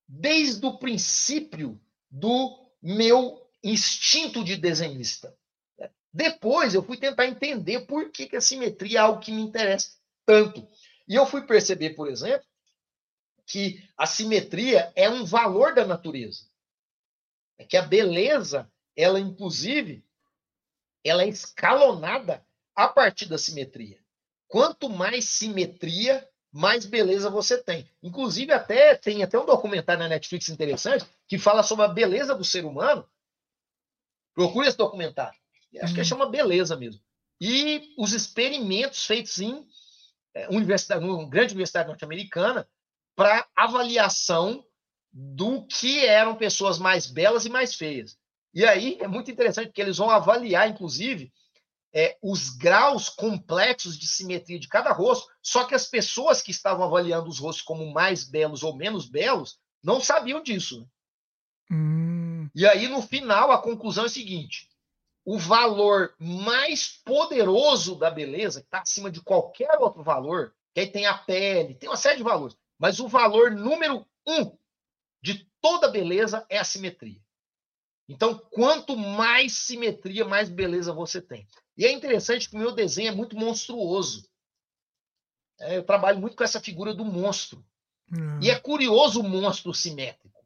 desde 0.05 0.65
o 0.65 0.77
princípio 0.77 1.79
do 2.11 2.67
meu 2.81 3.41
instinto 3.63 4.43
de 4.43 4.57
desenhista. 4.57 5.33
Depois 6.11 6.73
eu 6.73 6.83
fui 6.83 6.97
tentar 6.97 7.27
entender 7.27 7.85
por 7.85 8.09
que, 8.09 8.27
que 8.27 8.35
a 8.35 8.41
simetria 8.41 8.99
é 8.99 9.01
algo 9.01 9.21
que 9.21 9.31
me 9.31 9.41
interessa 9.41 9.91
tanto. 10.25 10.67
E 11.07 11.15
eu 11.15 11.25
fui 11.25 11.41
perceber, 11.41 11.91
por 11.91 12.09
exemplo, 12.09 12.45
que 13.45 13.81
a 13.97 14.05
simetria 14.05 14.91
é 14.95 15.09
um 15.09 15.23
valor 15.23 15.73
da 15.73 15.85
natureza. 15.85 16.45
É 17.57 17.65
que 17.65 17.77
a 17.77 17.81
beleza, 17.81 18.69
ela 18.95 19.19
inclusive, 19.19 20.05
ela 21.03 21.23
é 21.23 21.29
escalonada 21.29 22.45
a 22.75 22.87
partir 22.87 23.27
da 23.27 23.37
simetria. 23.37 23.99
Quanto 24.47 24.89
mais 24.89 25.25
simetria, 25.25 26.27
mais 26.51 26.85
beleza 26.85 27.29
você 27.29 27.57
tem. 27.57 27.89
Inclusive, 28.03 28.51
até 28.51 28.95
tem 28.95 29.23
até 29.23 29.39
um 29.39 29.45
documentário 29.45 30.03
na 30.03 30.09
Netflix 30.09 30.49
interessante 30.49 31.05
que 31.27 31.37
fala 31.37 31.63
sobre 31.63 31.85
a 31.85 31.89
beleza 31.89 32.35
do 32.35 32.43
ser 32.43 32.65
humano. 32.65 33.07
Procure 34.33 34.67
esse 34.67 34.77
documentário. 34.77 35.39
Acho 35.81 35.93
que 35.93 35.99
uhum. 35.99 36.05
chama 36.05 36.29
Beleza 36.29 36.75
mesmo. 36.75 37.01
E 37.39 37.93
os 37.97 38.13
experimentos 38.13 39.05
feitos 39.05 39.39
em 39.39 39.67
universidade, 40.49 41.03
uma 41.03 41.27
grande 41.27 41.53
universidade 41.53 41.87
norte-americana 41.87 42.67
para 43.15 43.47
avaliação 43.55 44.63
do 45.11 45.65
que 45.65 46.05
eram 46.05 46.35
pessoas 46.35 46.77
mais 46.77 47.07
belas 47.07 47.45
e 47.45 47.49
mais 47.49 47.73
feias. 47.73 48.17
E 48.53 48.65
aí 48.65 48.97
é 48.99 49.07
muito 49.07 49.31
interessante 49.31 49.67
porque 49.67 49.81
eles 49.81 49.97
vão 49.97 50.09
avaliar, 50.09 50.69
inclusive, 50.69 51.31
é, 51.93 52.17
os 52.21 52.49
graus 52.49 53.09
complexos 53.09 53.97
de 53.97 54.07
simetria 54.07 54.59
de 54.59 54.67
cada 54.67 54.91
rosto, 54.91 55.27
só 55.41 55.63
que 55.63 55.73
as 55.73 55.87
pessoas 55.87 56.41
que 56.41 56.51
estavam 56.51 56.85
avaliando 56.85 57.29
os 57.29 57.39
rostos 57.39 57.63
como 57.63 57.91
mais 57.91 58.23
belos 58.23 58.63
ou 58.63 58.75
menos 58.75 59.07
belos 59.09 59.59
não 59.83 59.99
sabiam 59.99 60.43
disso. 60.43 60.81
Né? 60.81 60.87
Hum. 61.71 62.49
E 62.53 62.65
aí, 62.65 62.87
no 62.87 63.01
final, 63.01 63.51
a 63.51 63.61
conclusão 63.61 64.03
é 64.03 64.07
a 64.07 64.09
seguinte: 64.09 64.69
o 65.27 65.37
valor 65.37 66.15
mais 66.17 66.87
poderoso 67.03 67.95
da 67.95 68.09
beleza, 68.09 68.61
que 68.61 68.67
está 68.67 68.79
acima 68.79 69.11
de 69.11 69.21
qualquer 69.21 69.77
outro 69.77 70.01
valor, 70.01 70.55
que 70.73 70.79
aí 70.79 70.87
tem 70.87 71.05
a 71.05 71.17
pele, 71.17 71.75
tem 71.75 71.89
uma 71.89 71.97
série 71.97 72.15
de 72.15 72.23
valores, 72.23 72.55
mas 72.79 73.01
o 73.01 73.09
valor 73.09 73.51
número 73.51 74.07
um 74.25 74.57
de 75.21 75.45
toda 75.59 75.89
beleza 75.89 76.45
é 76.47 76.57
a 76.57 76.63
simetria. 76.63 77.21
Então, 78.07 78.39
quanto 78.51 78.95
mais 78.95 79.51
simetria, 79.51 80.23
mais 80.23 80.49
beleza 80.49 80.93
você 80.93 81.21
tem. 81.21 81.45
E 81.75 81.85
é 81.85 81.91
interessante 81.91 82.49
que 82.49 82.55
o 82.55 82.59
meu 82.59 82.71
desenho 82.71 83.09
é 83.09 83.15
muito 83.15 83.35
monstruoso. 83.35 84.29
É, 85.59 85.75
eu 85.75 85.83
trabalho 85.83 86.19
muito 86.19 86.37
com 86.37 86.43
essa 86.45 86.61
figura 86.61 86.93
do 86.93 87.03
monstro. 87.03 87.65
Hum. 88.13 88.39
E 88.41 88.49
é 88.49 88.57
curioso 88.57 89.19
o 89.19 89.27
monstro 89.27 89.73
simétrico. 89.73 90.41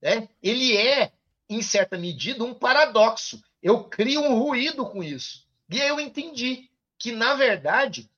Né? 0.00 0.28
Ele 0.40 0.76
é, 0.76 1.12
em 1.48 1.60
certa 1.60 1.98
medida, 1.98 2.44
um 2.44 2.54
paradoxo. 2.54 3.42
Eu 3.62 3.84
crio 3.84 4.20
um 4.22 4.38
ruído 4.38 4.86
com 4.86 5.02
isso. 5.02 5.46
E 5.68 5.80
aí 5.80 5.88
eu 5.88 5.98
entendi 5.98 6.70
que, 6.98 7.12
na 7.12 7.34
verdade, 7.34 8.10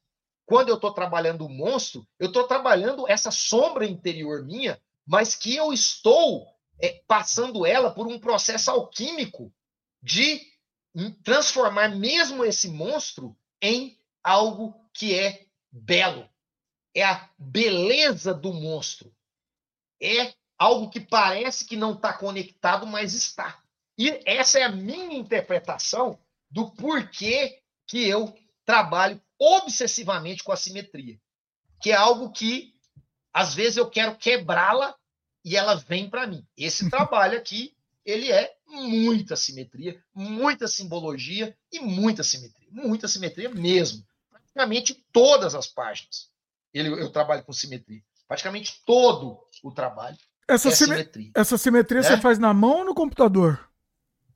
quando 0.45 0.69
eu 0.69 0.77
estou 0.77 0.93
trabalhando 0.93 1.45
o 1.45 1.49
monstro, 1.49 2.07
eu 2.19 2.29
estou 2.29 2.45
trabalhando 2.45 3.09
essa 3.09 3.31
sombra 3.31 3.87
interior 3.87 4.45
minha, 4.45 4.81
mas 5.07 5.35
que 5.35 5.55
eu 5.55 5.73
estou 5.73 6.47
é, 6.81 7.03
passando 7.07 7.67
ela 7.67 7.91
por 7.91 8.07
um 8.07 8.19
processo 8.19 8.71
alquímico 8.71 9.53
de 10.03 10.41
transformar 11.23 11.89
mesmo 11.89 12.45
esse 12.45 12.69
monstro 12.69 13.37
em 13.61 13.99
algo 14.23 14.75
que 14.93 15.15
é 15.15 15.47
belo. 15.71 16.29
É 16.95 17.05
a 17.05 17.29
beleza 17.39 18.33
do 18.35 18.53
monstro. 18.53 19.15
É 20.01 20.35
algo 20.59 20.91
que 20.91 21.01
parece 21.01 21.65
que 21.65 21.77
não 21.77 21.93
está 21.93 22.13
conectado, 22.13 22.87
mas 22.87 23.15
está. 23.15 23.63
E 23.99 24.23
essa 24.25 24.61
é 24.61 24.63
a 24.63 24.71
minha 24.71 25.19
interpretação 25.19 26.19
do 26.51 26.71
porquê 26.71 27.61
que 27.87 28.09
eu 28.09 28.33
trabalho 28.65 29.21
obsessivamente 29.39 30.45
com 30.45 30.53
a 30.53 30.57
simetria, 30.57 31.19
que 31.81 31.91
é 31.91 31.97
algo 31.97 32.31
que 32.31 32.73
às 33.33 33.55
vezes 33.55 33.77
eu 33.77 33.89
quero 33.91 34.17
quebrá-la 34.17 34.95
e 35.45 35.57
ela 35.57 35.75
vem 35.75 36.09
para 36.09 36.27
mim. 36.27 36.47
Esse 36.57 36.89
trabalho 36.91 37.37
aqui, 37.37 37.77
ele 38.05 38.31
é 38.31 38.55
muita 38.67 39.37
simetria, 39.37 40.03
muita 40.15 40.69
simbologia 40.69 41.57
e 41.73 41.81
muita 41.81 42.23
simetria. 42.23 42.69
Muita 42.71 43.09
simetria 43.09 43.49
mesmo. 43.49 44.05
Praticamente 44.31 44.95
todas 45.13 45.55
as 45.55 45.67
páginas. 45.67 46.31
Ele, 46.73 46.89
eu 46.89 47.11
trabalho 47.11 47.45
com 47.45 47.53
simetria. 47.53 48.03
Praticamente 48.27 48.83
todo 48.85 49.39
o 49.63 49.73
trabalho 49.73 50.19
essa 50.49 50.69
é 50.69 50.71
simetria. 50.73 51.31
Essa 51.35 51.59
simetria 51.59 52.01
né? 52.01 52.09
você 52.09 52.17
faz 52.17 52.39
na 52.39 52.55
mão 52.55 52.79
ou 52.79 52.85
no 52.87 52.95
computador? 52.95 53.68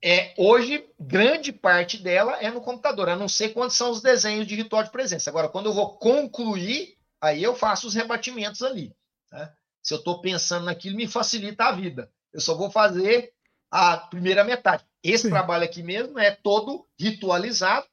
É, 0.05 0.33
hoje, 0.37 0.85
grande 0.99 1.53
parte 1.53 1.97
dela 1.97 2.35
é 2.41 2.51
no 2.51 2.59
computador, 2.59 3.07
a 3.07 3.15
não 3.15 3.29
ser 3.29 3.53
quando 3.53 3.71
são 3.71 3.89
os 3.89 4.01
desenhos 4.01 4.45
de 4.45 4.53
ritual 4.53 4.83
de 4.83 4.91
presença. 4.91 5.29
Agora, 5.29 5.47
quando 5.47 5.67
eu 5.67 5.73
vou 5.73 5.97
concluir, 5.97 6.97
aí 7.21 7.41
eu 7.41 7.55
faço 7.55 7.87
os 7.87 7.95
rebatimentos 7.95 8.61
ali. 8.61 8.93
Né? 9.31 9.49
Se 9.81 9.93
eu 9.93 9.99
estou 9.99 10.19
pensando 10.19 10.65
naquilo, 10.65 10.97
me 10.97 11.07
facilita 11.07 11.63
a 11.63 11.71
vida. 11.71 12.11
Eu 12.33 12.41
só 12.41 12.53
vou 12.53 12.69
fazer 12.69 13.31
a 13.71 13.95
primeira 13.95 14.43
metade. 14.43 14.83
Esse 15.01 15.23
Sim. 15.23 15.29
trabalho 15.29 15.63
aqui 15.63 15.81
mesmo 15.81 16.19
é 16.19 16.31
todo 16.31 16.85
ritualizado. 16.99 17.85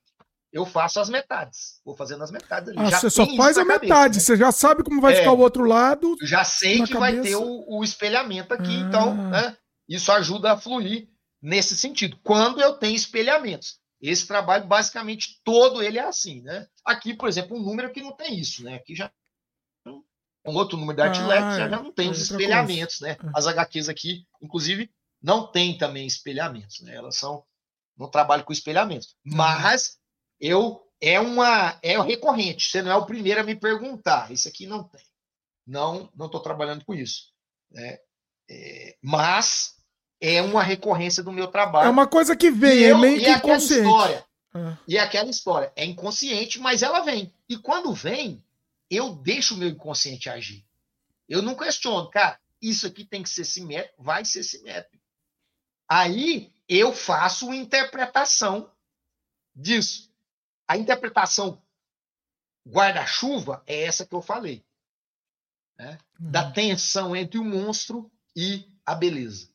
Eu 0.52 0.66
faço 0.66 0.98
as 0.98 1.08
metades. 1.08 1.80
Vou 1.84 1.94
fazendo 1.94 2.24
as 2.24 2.32
metades 2.32 2.70
ali. 2.70 2.78
Ah, 2.80 2.90
você 2.90 3.08
só 3.08 3.24
faz 3.36 3.56
a 3.56 3.64
cabeça, 3.64 3.80
metade. 3.82 4.14
Né? 4.16 4.20
Você 4.20 4.36
já 4.36 4.50
sabe 4.50 4.82
como 4.82 5.00
vai 5.00 5.12
é, 5.12 5.16
ficar 5.18 5.30
o 5.30 5.38
outro 5.38 5.62
lado. 5.62 6.16
Já 6.22 6.42
sei 6.42 6.82
que 6.82 6.92
cabeça. 6.92 6.98
vai 6.98 7.20
ter 7.20 7.36
o, 7.36 7.64
o 7.68 7.84
espelhamento 7.84 8.52
aqui. 8.52 8.78
Ah. 8.82 8.86
Então, 8.88 9.14
né, 9.14 9.56
isso 9.88 10.10
ajuda 10.10 10.50
a 10.50 10.56
fluir 10.56 11.08
nesse 11.40 11.76
sentido. 11.76 12.18
Quando 12.22 12.60
eu 12.60 12.74
tenho 12.74 12.96
espelhamentos. 12.96 13.78
Esse 14.00 14.26
trabalho, 14.26 14.66
basicamente, 14.66 15.40
todo 15.44 15.82
ele 15.82 15.98
é 15.98 16.04
assim, 16.04 16.40
né? 16.40 16.66
Aqui, 16.86 17.12
por 17.12 17.28
exemplo, 17.28 17.54
um 17.54 17.62
número 17.62 17.92
que 17.92 18.00
não 18.00 18.16
tem 18.16 18.38
isso, 18.38 18.64
né? 18.64 18.76
Aqui 18.76 18.94
já 18.94 19.12
um 20.46 20.54
outro 20.54 20.78
número 20.78 20.96
da 20.96 21.04
Artilex, 21.04 21.42
ah, 21.42 21.58
já, 21.58 21.68
já 21.68 21.82
não 21.82 21.92
tem 21.92 22.08
é 22.08 22.10
os 22.10 22.20
espelhamentos, 22.20 22.98
coisa. 22.98 23.18
né? 23.22 23.28
É. 23.28 23.30
As 23.34 23.46
HQs 23.46 23.88
aqui, 23.88 24.26
inclusive, 24.40 24.90
não 25.22 25.46
tem 25.46 25.76
também 25.76 26.06
espelhamentos, 26.06 26.80
né? 26.80 26.94
Elas 26.94 27.16
são 27.16 27.44
não 27.96 28.10
trabalho 28.10 28.44
com 28.44 28.52
espelhamentos, 28.52 29.14
uhum. 29.26 29.36
mas 29.36 29.98
eu 30.40 30.82
é 31.00 31.20
uma 31.20 31.78
é 31.82 32.00
recorrente. 32.00 32.70
Você 32.70 32.80
não 32.82 32.90
é 32.90 32.96
o 32.96 33.06
primeiro 33.06 33.40
a 33.40 33.44
me 33.44 33.54
perguntar. 33.54 34.30
Isso 34.30 34.48
aqui 34.48 34.66
não 34.66 34.84
tem. 34.84 35.04
Não, 35.66 36.10
não 36.14 36.26
estou 36.26 36.40
trabalhando 36.40 36.84
com 36.84 36.94
isso. 36.94 37.32
Né? 37.70 37.98
É, 38.48 38.96
mas 39.02 39.76
é 40.20 40.42
uma 40.42 40.62
recorrência 40.62 41.22
do 41.22 41.32
meu 41.32 41.48
trabalho. 41.48 41.86
É 41.86 41.90
uma 41.90 42.06
coisa 42.06 42.36
que 42.36 42.50
vem, 42.50 42.84
é 42.84 42.94
meio 42.94 43.20
que 43.20 43.30
inconsciente. 43.30 43.86
História, 43.86 44.24
ah. 44.52 44.76
E 44.86 44.96
é 44.96 45.00
aquela 45.00 45.30
história 45.30 45.72
é 45.76 45.84
inconsciente, 45.84 46.58
mas 46.58 46.82
ela 46.82 47.00
vem. 47.00 47.32
E 47.48 47.56
quando 47.56 47.92
vem, 47.94 48.44
eu 48.90 49.14
deixo 49.14 49.54
o 49.54 49.58
meu 49.58 49.68
inconsciente 49.68 50.28
agir. 50.28 50.64
Eu 51.28 51.40
não 51.40 51.54
questiono, 51.54 52.10
cara, 52.10 52.38
isso 52.60 52.86
aqui 52.86 53.04
tem 53.04 53.22
que 53.22 53.30
ser 53.30 53.44
simétrico, 53.44 54.02
vai 54.02 54.24
ser 54.24 54.42
simétrico. 54.42 55.04
Aí 55.88 56.52
eu 56.68 56.92
faço 56.92 57.46
uma 57.46 57.56
interpretação 57.56 58.70
disso. 59.54 60.12
A 60.66 60.76
interpretação 60.76 61.62
guarda-chuva 62.68 63.62
é 63.66 63.84
essa 63.84 64.04
que 64.04 64.14
eu 64.14 64.22
falei. 64.22 64.64
Né? 65.78 65.98
Uhum. 66.18 66.30
Da 66.30 66.50
tensão 66.50 67.14
entre 67.14 67.38
o 67.38 67.44
monstro 67.44 68.10
e 68.36 68.68
a 68.84 68.94
beleza. 68.94 69.49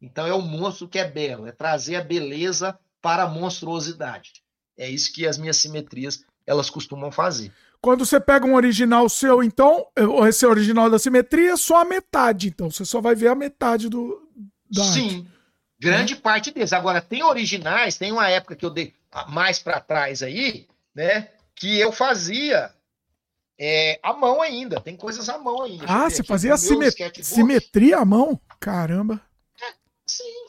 Então 0.00 0.26
é 0.26 0.32
o 0.32 0.40
monstro 0.40 0.88
que 0.88 0.98
é 0.98 1.08
belo, 1.08 1.46
é 1.46 1.52
trazer 1.52 1.96
a 1.96 2.04
beleza 2.04 2.78
para 3.02 3.24
a 3.24 3.28
monstruosidade. 3.28 4.32
É 4.76 4.88
isso 4.88 5.12
que 5.12 5.26
as 5.26 5.36
minhas 5.36 5.56
simetrias 5.56 6.24
elas 6.46 6.70
costumam 6.70 7.12
fazer. 7.12 7.52
Quando 7.80 8.04
você 8.04 8.20
pega 8.20 8.46
um 8.46 8.54
original 8.54 9.08
seu, 9.08 9.42
então, 9.42 9.86
esse 10.28 10.44
original 10.44 10.90
da 10.90 10.98
simetria, 10.98 11.56
só 11.56 11.80
a 11.80 11.84
metade. 11.84 12.48
Então, 12.48 12.70
você 12.70 12.84
só 12.84 13.00
vai 13.00 13.14
ver 13.14 13.28
a 13.28 13.34
metade 13.34 13.88
do. 13.88 14.28
Da 14.70 14.84
Sim, 14.84 15.18
arte. 15.18 15.26
grande 15.78 16.12
é. 16.14 16.16
parte 16.16 16.50
deles. 16.50 16.72
Agora, 16.72 17.00
tem 17.00 17.22
originais, 17.22 17.96
tem 17.96 18.12
uma 18.12 18.28
época 18.28 18.54
que 18.54 18.64
eu 18.64 18.70
dei 18.70 18.94
mais 19.28 19.58
para 19.58 19.80
trás 19.80 20.22
aí, 20.22 20.66
né? 20.94 21.28
Que 21.54 21.78
eu 21.78 21.90
fazia 21.90 22.70
é, 23.58 23.98
à 24.02 24.12
mão 24.12 24.42
ainda. 24.42 24.80
Tem 24.80 24.96
coisas 24.96 25.28
à 25.28 25.38
mão 25.38 25.62
ainda. 25.62 25.84
Ah, 25.88 26.08
você 26.08 26.22
fazia 26.22 26.56
simet 26.58 26.94
simetria 27.22 27.98
à 27.98 28.04
mão? 28.04 28.38
Caramba. 28.58 29.20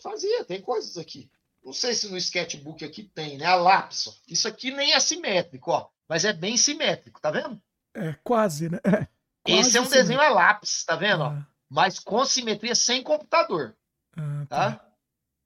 Fazia. 0.02 0.44
Tem 0.46 0.62
coisas 0.62 0.98
aqui. 0.98 1.30
Não 1.64 1.74
sei 1.74 1.94
se 1.94 2.10
no 2.10 2.18
sketchbook 2.18 2.84
aqui 2.84 3.04
tem, 3.04 3.38
né? 3.38 3.46
A 3.46 3.56
lápis. 3.56 4.08
Ó. 4.08 4.14
Isso 4.28 4.48
aqui 4.48 4.72
nem 4.72 4.94
é 4.94 5.00
simétrico, 5.00 5.72
ó 5.72 5.90
mas 6.12 6.26
é 6.26 6.34
bem 6.34 6.58
simétrico, 6.58 7.22
tá 7.22 7.32
vendo? 7.32 7.58
É, 7.96 8.14
quase, 8.22 8.68
né? 8.68 8.80
É, 8.84 9.08
quase 9.46 9.70
Esse 9.70 9.78
é 9.78 9.82
um 9.82 9.86
simétrico. 9.86 9.94
desenho 9.94 10.20
a 10.20 10.28
lápis, 10.28 10.84
tá 10.84 10.94
vendo? 10.94 11.24
Ah. 11.24 11.48
Mas 11.70 12.00
com 12.00 12.26
simetria 12.26 12.76
sem 12.76 13.02
computador. 13.02 13.78
Ah, 14.18 14.46
tá. 14.50 14.72
tá? 14.72 14.86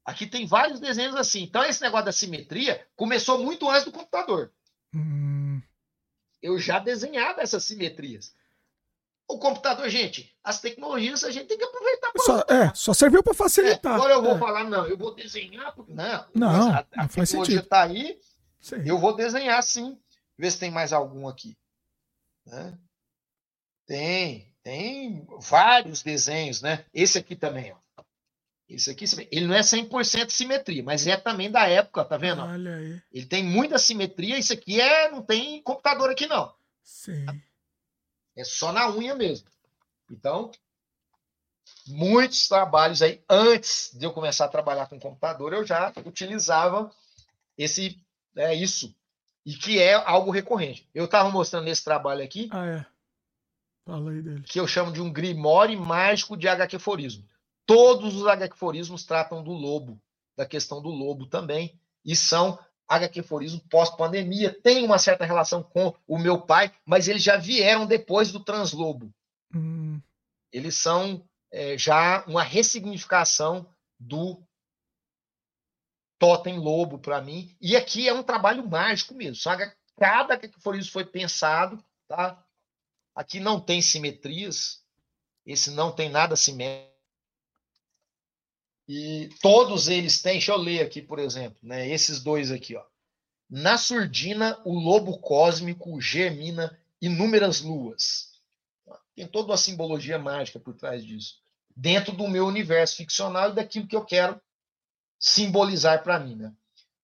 Aqui 0.04 0.26
tem 0.26 0.44
vários 0.44 0.80
desenhos 0.80 1.14
assim. 1.14 1.44
Então, 1.44 1.62
esse 1.62 1.80
negócio 1.80 2.06
da 2.06 2.10
simetria 2.10 2.84
começou 2.96 3.38
muito 3.44 3.70
antes 3.70 3.84
do 3.84 3.92
computador. 3.92 4.52
Hum. 4.92 5.62
Eu 6.42 6.58
já 6.58 6.80
desenhava 6.80 7.42
essas 7.42 7.62
simetrias. 7.62 8.34
O 9.28 9.38
computador, 9.38 9.88
gente, 9.88 10.32
as 10.42 10.60
tecnologias 10.60 11.24
a 11.24 11.30
gente 11.30 11.46
tem 11.46 11.58
que 11.58 11.64
aproveitar. 11.64 12.12
Só, 12.18 12.40
é, 12.48 12.72
só 12.74 12.94
serviu 12.94 13.22
para 13.22 13.34
facilitar. 13.34 13.92
É, 13.92 13.94
agora 13.96 14.14
eu 14.14 14.22
vou 14.22 14.36
é. 14.36 14.38
falar, 14.38 14.64
não, 14.64 14.86
eu 14.86 14.96
vou 14.96 15.14
desenhar. 15.14 15.74
Não, 15.88 16.26
não 16.34 16.70
a, 16.70 16.78
a 16.78 17.02
não 17.02 17.08
tecnologia 17.08 17.60
está 17.60 17.82
aí, 17.82 18.18
sim. 18.60 18.76
eu 18.86 18.98
vou 18.98 19.16
desenhar 19.16 19.60
sim. 19.62 19.98
Vê 20.38 20.50
se 20.50 20.58
tem 20.58 20.70
mais 20.70 20.92
algum 20.92 21.26
aqui. 21.26 21.56
Né? 22.46 22.78
Tem, 23.86 24.54
tem 24.62 25.26
vários 25.40 26.02
desenhos, 26.02 26.60
né? 26.62 26.84
Esse 26.92 27.18
aqui 27.18 27.34
também, 27.34 27.72
ó. 27.72 28.02
Esse 28.68 28.90
aqui, 28.90 29.04
ele 29.30 29.46
não 29.46 29.54
é 29.54 29.60
100% 29.60 30.30
simetria, 30.30 30.82
mas 30.82 31.06
é 31.06 31.16
também 31.16 31.50
da 31.50 31.68
época, 31.68 32.04
tá 32.04 32.16
vendo? 32.16 32.42
Olha 32.42 32.76
aí. 32.76 33.00
Ele 33.12 33.26
tem 33.26 33.44
muita 33.44 33.78
simetria, 33.78 34.38
isso 34.38 34.52
aqui 34.52 34.80
é, 34.80 35.10
não 35.10 35.22
tem 35.22 35.62
computador 35.62 36.10
aqui 36.10 36.26
não. 36.26 36.52
Sim. 36.82 37.24
É 38.36 38.44
só 38.44 38.70
na 38.72 38.90
unha 38.90 39.14
mesmo. 39.14 39.48
Então, 40.10 40.50
muitos 41.86 42.48
trabalhos 42.48 43.02
aí, 43.02 43.22
antes 43.28 43.90
de 43.94 44.04
eu 44.04 44.12
começar 44.12 44.44
a 44.44 44.48
trabalhar 44.48 44.86
com 44.86 45.00
computador, 45.00 45.52
eu 45.52 45.64
já 45.64 45.92
utilizava 46.04 46.90
esse, 47.56 47.98
é 48.36 48.54
isso, 48.54 48.94
e 49.44 49.54
que 49.54 49.80
é 49.80 49.94
algo 49.94 50.30
recorrente. 50.30 50.88
Eu 50.94 51.06
estava 51.06 51.30
mostrando 51.30 51.68
esse 51.68 51.82
trabalho 51.82 52.22
aqui, 52.22 52.48
Ah, 52.52 52.66
é. 52.66 52.86
Fala 53.84 54.10
aí 54.10 54.20
dele. 54.20 54.42
que 54.42 54.58
eu 54.58 54.66
chamo 54.66 54.92
de 54.92 55.00
um 55.00 55.12
grimório 55.12 55.80
mágico 55.80 56.36
de 56.36 56.48
HQforismo. 56.48 57.24
Todos 57.64 58.14
os 58.16 58.26
HQforismos 58.26 59.04
tratam 59.04 59.42
do 59.42 59.52
lobo, 59.52 60.00
da 60.36 60.44
questão 60.44 60.82
do 60.82 60.88
lobo 60.88 61.26
também, 61.26 61.78
e 62.04 62.14
são 62.14 62.58
HQforismo 62.88 63.60
pós-pandemia. 63.68 64.52
Tem 64.62 64.84
uma 64.84 64.98
certa 64.98 65.24
relação 65.24 65.62
com 65.62 65.94
o 66.06 66.18
meu 66.18 66.40
pai, 66.40 66.72
mas 66.84 67.08
eles 67.08 67.22
já 67.22 67.36
vieram 67.36 67.86
depois 67.86 68.30
do 68.30 68.40
translobo. 68.40 69.12
Hum, 69.54 70.00
Eles 70.52 70.76
são 70.76 71.26
é, 71.50 71.76
já 71.76 72.24
uma 72.26 72.42
ressignificação 72.42 73.68
do 73.98 74.42
totem 76.18 76.58
lobo 76.58 76.98
para 76.98 77.20
mim. 77.20 77.54
E 77.60 77.76
aqui 77.76 78.08
é 78.08 78.12
um 78.12 78.22
trabalho 78.22 78.66
mágico 78.66 79.14
mesmo. 79.14 79.36
Sabe? 79.36 79.70
Cada 79.96 80.34
HQforismo 80.34 80.92
foi 80.92 81.04
pensado, 81.04 81.82
tá? 82.08 82.42
Aqui 83.14 83.40
não 83.40 83.60
tem 83.60 83.80
simetrias. 83.80 84.84
Esse 85.44 85.70
não 85.70 85.92
tem 85.92 86.08
nada 86.08 86.36
simétrico. 86.36 86.95
E 88.88 89.28
todos 89.42 89.88
eles 89.88 90.22
têm, 90.22 90.34
deixa 90.34 90.52
eu 90.52 90.56
ler 90.56 90.80
aqui, 90.80 91.02
por 91.02 91.18
exemplo, 91.18 91.58
né? 91.62 91.88
Esses 91.88 92.22
dois 92.22 92.50
aqui, 92.50 92.76
ó. 92.76 92.84
Na 93.48 93.78
surdina, 93.78 94.60
o 94.64 94.72
lobo 94.78 95.18
cósmico 95.18 96.00
germina 96.00 96.76
inúmeras 97.00 97.60
luas. 97.60 98.32
Tem 99.14 99.26
toda 99.26 99.52
uma 99.52 99.56
simbologia 99.56 100.18
mágica 100.18 100.58
por 100.58 100.74
trás 100.74 101.04
disso. 101.04 101.40
Dentro 101.74 102.12
do 102.12 102.28
meu 102.28 102.46
universo 102.46 102.96
ficcional 102.96 103.50
e 103.50 103.54
daquilo 103.54 103.86
que 103.86 103.96
eu 103.96 104.04
quero 104.04 104.40
simbolizar 105.18 106.02
para 106.02 106.18
mim, 106.18 106.36
né? 106.36 106.52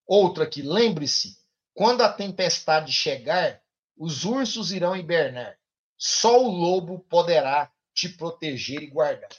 Outro 0.07 0.43
aqui, 0.43 0.63
lembre-se, 0.63 1.39
quando 1.75 2.03
a 2.03 2.13
tempestade 2.13 2.93
chegar, 2.93 3.63
os 3.97 4.25
ursos 4.25 4.73
irão 4.73 4.97
hibernar. 4.97 5.57
Só 5.97 6.43
o 6.43 6.51
lobo 6.51 6.99
poderá 7.09 7.71
te 7.95 8.09
proteger 8.09 8.83
e 8.83 8.89
guardar. 8.89 9.31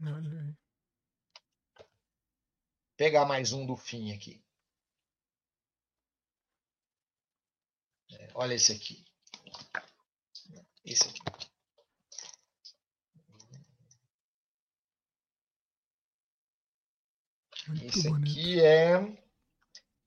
Olha 0.00 0.40
aí. 0.40 0.54
pegar 2.96 3.24
mais 3.24 3.52
um 3.52 3.64
do 3.64 3.76
fim 3.76 4.12
aqui. 4.12 4.42
É, 8.12 8.30
olha 8.34 8.54
esse 8.54 8.72
aqui. 8.72 9.04
Esse 10.84 11.08
aqui. 11.08 11.20
Muito 17.68 17.98
Esse 17.98 18.08
bonito. 18.08 18.30
aqui 18.30 18.60
é. 18.60 19.18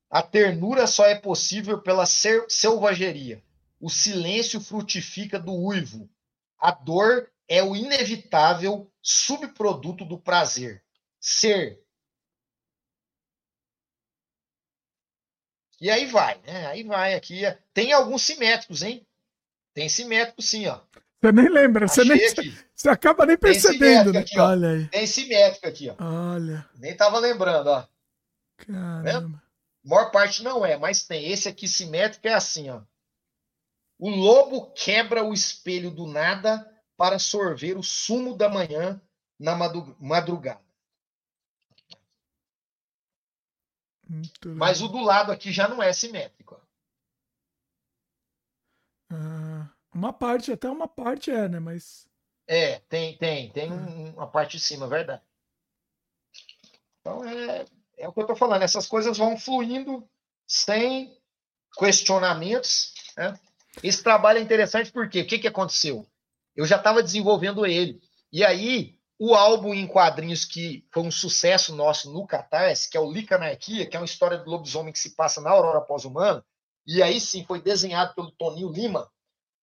A 0.10 0.22
ternura 0.22 0.88
só 0.88 1.06
é 1.06 1.18
possível 1.18 1.82
pela 1.82 2.06
selvageria. 2.06 3.42
O 3.80 3.90
silêncio 3.90 4.60
frutifica 4.60 5.40
do 5.40 5.54
uivo. 5.54 6.10
A 6.58 6.72
dor 6.72 7.31
é 7.52 7.62
o 7.62 7.76
inevitável 7.76 8.90
subproduto 9.02 10.06
do 10.06 10.18
prazer. 10.18 10.82
Ser. 11.20 11.84
E 15.82 15.92
aí 15.92 16.06
vai, 16.06 16.40
né? 16.44 16.68
Aí 16.68 16.84
vai 16.84 17.14
aqui. 17.14 17.42
Tem 17.74 17.92
alguns 17.92 18.22
simétricos, 18.22 18.84
hein? 18.84 19.06
Tem 19.74 19.90
simétrico 19.90 20.42
sim, 20.42 20.66
ó. 20.68 20.80
Você 21.22 21.32
nem 21.34 21.50
lembra, 21.50 21.90
você, 21.90 22.02
Achei 22.02 22.16
nem, 22.16 22.26
aqui. 22.26 22.58
você 22.74 22.88
acaba 22.88 23.26
nem 23.26 23.38
percebendo, 23.38 24.14
né? 24.14 24.20
aqui. 24.20 24.40
Olha 24.40 24.70
aí. 24.70 24.88
Tem 24.88 25.06
simétrico 25.06 25.68
aqui, 25.68 25.90
ó. 25.90 25.96
Olha. 26.00 26.66
Nem 26.78 26.96
tava 26.96 27.20
lembrando, 27.20 27.68
ó. 27.68 27.86
Caramba. 28.56 29.44
A 29.86 29.90
maior 29.90 30.10
parte 30.10 30.42
não 30.42 30.66
é, 30.66 30.78
mas 30.78 31.04
tem. 31.06 31.30
Esse 31.30 31.50
aqui 31.50 31.68
simétrico 31.68 32.30
é 32.30 32.34
assim, 32.34 32.70
ó. 32.70 32.82
O 34.00 34.10
lobo 34.10 34.72
quebra 34.72 35.22
o 35.22 35.34
espelho 35.34 35.92
do 35.92 36.08
nada 36.08 36.66
para 37.02 37.18
sorver 37.18 37.76
o 37.80 37.82
sumo 37.82 38.38
da 38.38 38.48
manhã 38.48 39.02
na 39.40 39.56
madrugada. 40.00 40.62
Mas 44.56 44.84
o 44.84 44.88
do 44.88 45.00
lado 45.00 45.32
aqui 45.32 45.52
já 45.52 45.68
não 45.68 45.82
é 45.82 45.92
simétrico. 45.94 46.62
Ah, 49.10 49.68
uma 49.92 50.14
parte, 50.14 50.52
até 50.52 50.70
uma 50.70 50.88
parte 50.88 51.32
é, 51.32 51.50
né? 51.50 51.60
Mas. 51.60 52.08
É, 52.46 52.78
tem, 52.82 53.18
tem, 53.18 53.52
tem 53.52 53.72
um- 53.72 54.14
uma 54.14 54.28
parte 54.28 54.58
de 54.58 54.64
cima, 54.64 54.88
verdade. 54.88 55.24
Então 57.00 57.28
é, 57.28 57.66
é 57.98 58.08
o 58.08 58.14
que 58.14 58.20
eu 58.20 58.26
estou 58.26 58.36
falando. 58.36 58.62
Essas 58.62 58.86
coisas 58.86 59.18
vão 59.18 59.40
fluindo 59.40 60.08
sem 60.46 61.20
questionamentos. 61.80 62.94
né? 63.18 63.40
Esse 63.82 64.04
trabalho 64.04 64.38
é 64.38 64.42
interessante 64.44 64.92
porque 64.92 65.22
o 65.22 65.26
que, 65.26 65.40
que 65.40 65.48
aconteceu? 65.48 66.06
Eu 66.56 66.66
já 66.66 66.78
estava 66.78 67.02
desenvolvendo 67.04 67.66
ele. 67.66 68.02
E 68.32 68.44
aí, 68.44 68.96
o 69.20 69.36
álbum 69.36 69.74
em 69.74 69.88
quadrinhos 69.88 70.46
que 70.46 70.86
foi 70.92 71.04
um 71.04 71.12
sucesso 71.12 71.76
nosso 71.76 72.12
no 72.12 72.26
Catarse, 72.26 72.90
que 72.90 72.98
é 72.98 73.00
o 73.00 73.12
Licanarquia, 73.12 73.86
que 73.86 73.96
é 73.96 74.00
uma 74.00 74.06
história 74.06 74.38
do 74.38 74.50
lobisomem 74.50 74.92
que 74.92 75.00
se 75.00 75.16
passa 75.16 75.40
na 75.40 75.52
Aurora 75.52 75.82
Pós-Humana, 75.82 76.44
e 76.86 77.04
aí 77.04 77.20
sim 77.20 77.46
foi 77.46 77.62
desenhado 77.62 78.16
pelo 78.16 78.32
Toninho 78.32 78.72
Lima, 78.72 79.08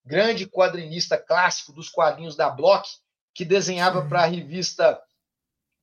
grande 0.04 0.46
quadrinista 0.46 1.18
clássico 1.18 1.72
dos 1.72 1.88
quadrinhos 1.88 2.36
da 2.36 2.48
Block, 2.48 2.88
que 3.34 3.44
desenhava 3.44 4.06
para 4.06 4.22
a 4.22 4.26
revista 4.26 5.00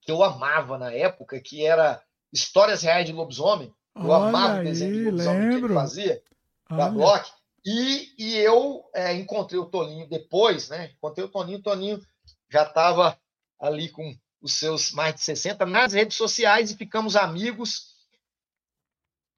que 0.02 0.12
eu 0.12 0.24
amava 0.24 0.78
na 0.78 0.92
época, 0.92 1.40
que 1.40 1.66
era 1.66 2.02
Histórias 2.32 2.82
Reais 2.82 3.06
de 3.06 3.12
Lobisomem. 3.12 3.74
Eu 3.96 4.14
amava 4.14 4.54
Olha 4.54 4.62
o 4.62 4.64
desenho 4.64 4.94
de 4.94 5.00
aí, 5.00 5.06
lobisomem 5.06 5.40
que 5.40 5.46
ele 5.48 5.56
lembro. 5.56 5.74
fazia 5.74 6.24
da 6.70 6.86
Olha. 6.86 6.92
Block. 6.92 7.32
E, 7.66 8.14
e 8.20 8.36
eu 8.38 8.88
é, 8.94 9.14
encontrei 9.16 9.60
o 9.60 9.66
Toninho 9.66 10.08
depois, 10.08 10.70
né? 10.70 10.92
Encontrei 10.92 11.26
o 11.26 11.30
Toninho, 11.30 11.58
o 11.58 11.64
Toninho 11.64 12.00
já 12.48 12.62
estava 12.62 13.20
ali 13.60 13.90
com 13.90 14.16
os 14.40 14.54
seus 14.54 14.92
mais 14.92 15.16
de 15.16 15.22
60 15.22 15.66
nas 15.66 15.94
redes 15.94 16.16
sociais 16.16 16.70
e 16.70 16.78
ficamos 16.78 17.16
amigos. 17.16 17.96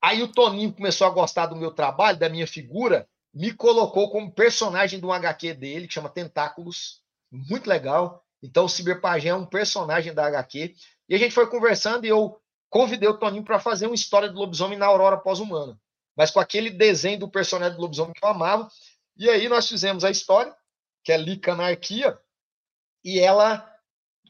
Aí 0.04 0.22
o 0.22 0.28
Toninho 0.28 0.74
começou 0.74 1.08
a 1.08 1.12
gostar 1.12 1.46
do 1.46 1.56
meu 1.56 1.72
trabalho, 1.72 2.20
da 2.20 2.28
minha 2.28 2.46
figura, 2.46 3.08
me 3.34 3.54
colocou 3.54 4.12
como 4.12 4.34
personagem 4.34 5.00
de 5.00 5.06
um 5.06 5.12
HQ 5.14 5.54
dele, 5.54 5.88
que 5.88 5.94
chama 5.94 6.10
Tentáculos. 6.10 7.02
Muito 7.32 7.68
legal. 7.68 8.22
Então 8.44 8.66
o 8.66 8.70
Ciberpagé 8.70 9.30
é 9.30 9.36
um 9.36 9.46
personagem 9.46 10.14
da 10.14 10.26
HQ. 10.28 10.76
E 11.08 11.16
a 11.16 11.18
gente 11.18 11.34
foi 11.34 11.48
conversando 11.50 12.06
e 12.06 12.10
eu 12.10 12.38
convidei 12.70 13.08
o 13.08 13.18
Toninho 13.18 13.46
para 13.46 13.60
fazer 13.60 13.86
uma 13.86 13.96
história 13.96 14.30
do 14.30 14.38
lobisomem 14.38 14.78
na 14.78 14.86
Aurora 14.86 15.18
Pós-Humana 15.18 15.80
mas 16.18 16.32
com 16.32 16.40
aquele 16.40 16.72
desenho 16.72 17.20
do 17.20 17.30
personagem 17.30 17.76
do 17.78 17.82
lobisomem 17.82 18.14
que 18.14 18.26
eu 18.26 18.30
amava. 18.30 18.68
E 19.16 19.30
aí 19.30 19.48
nós 19.48 19.68
fizemos 19.68 20.04
a 20.04 20.10
história, 20.10 20.54
que 21.04 21.12
é 21.12 21.18
Licanarquia, 21.18 22.20
e 23.04 23.20
ela 23.20 23.72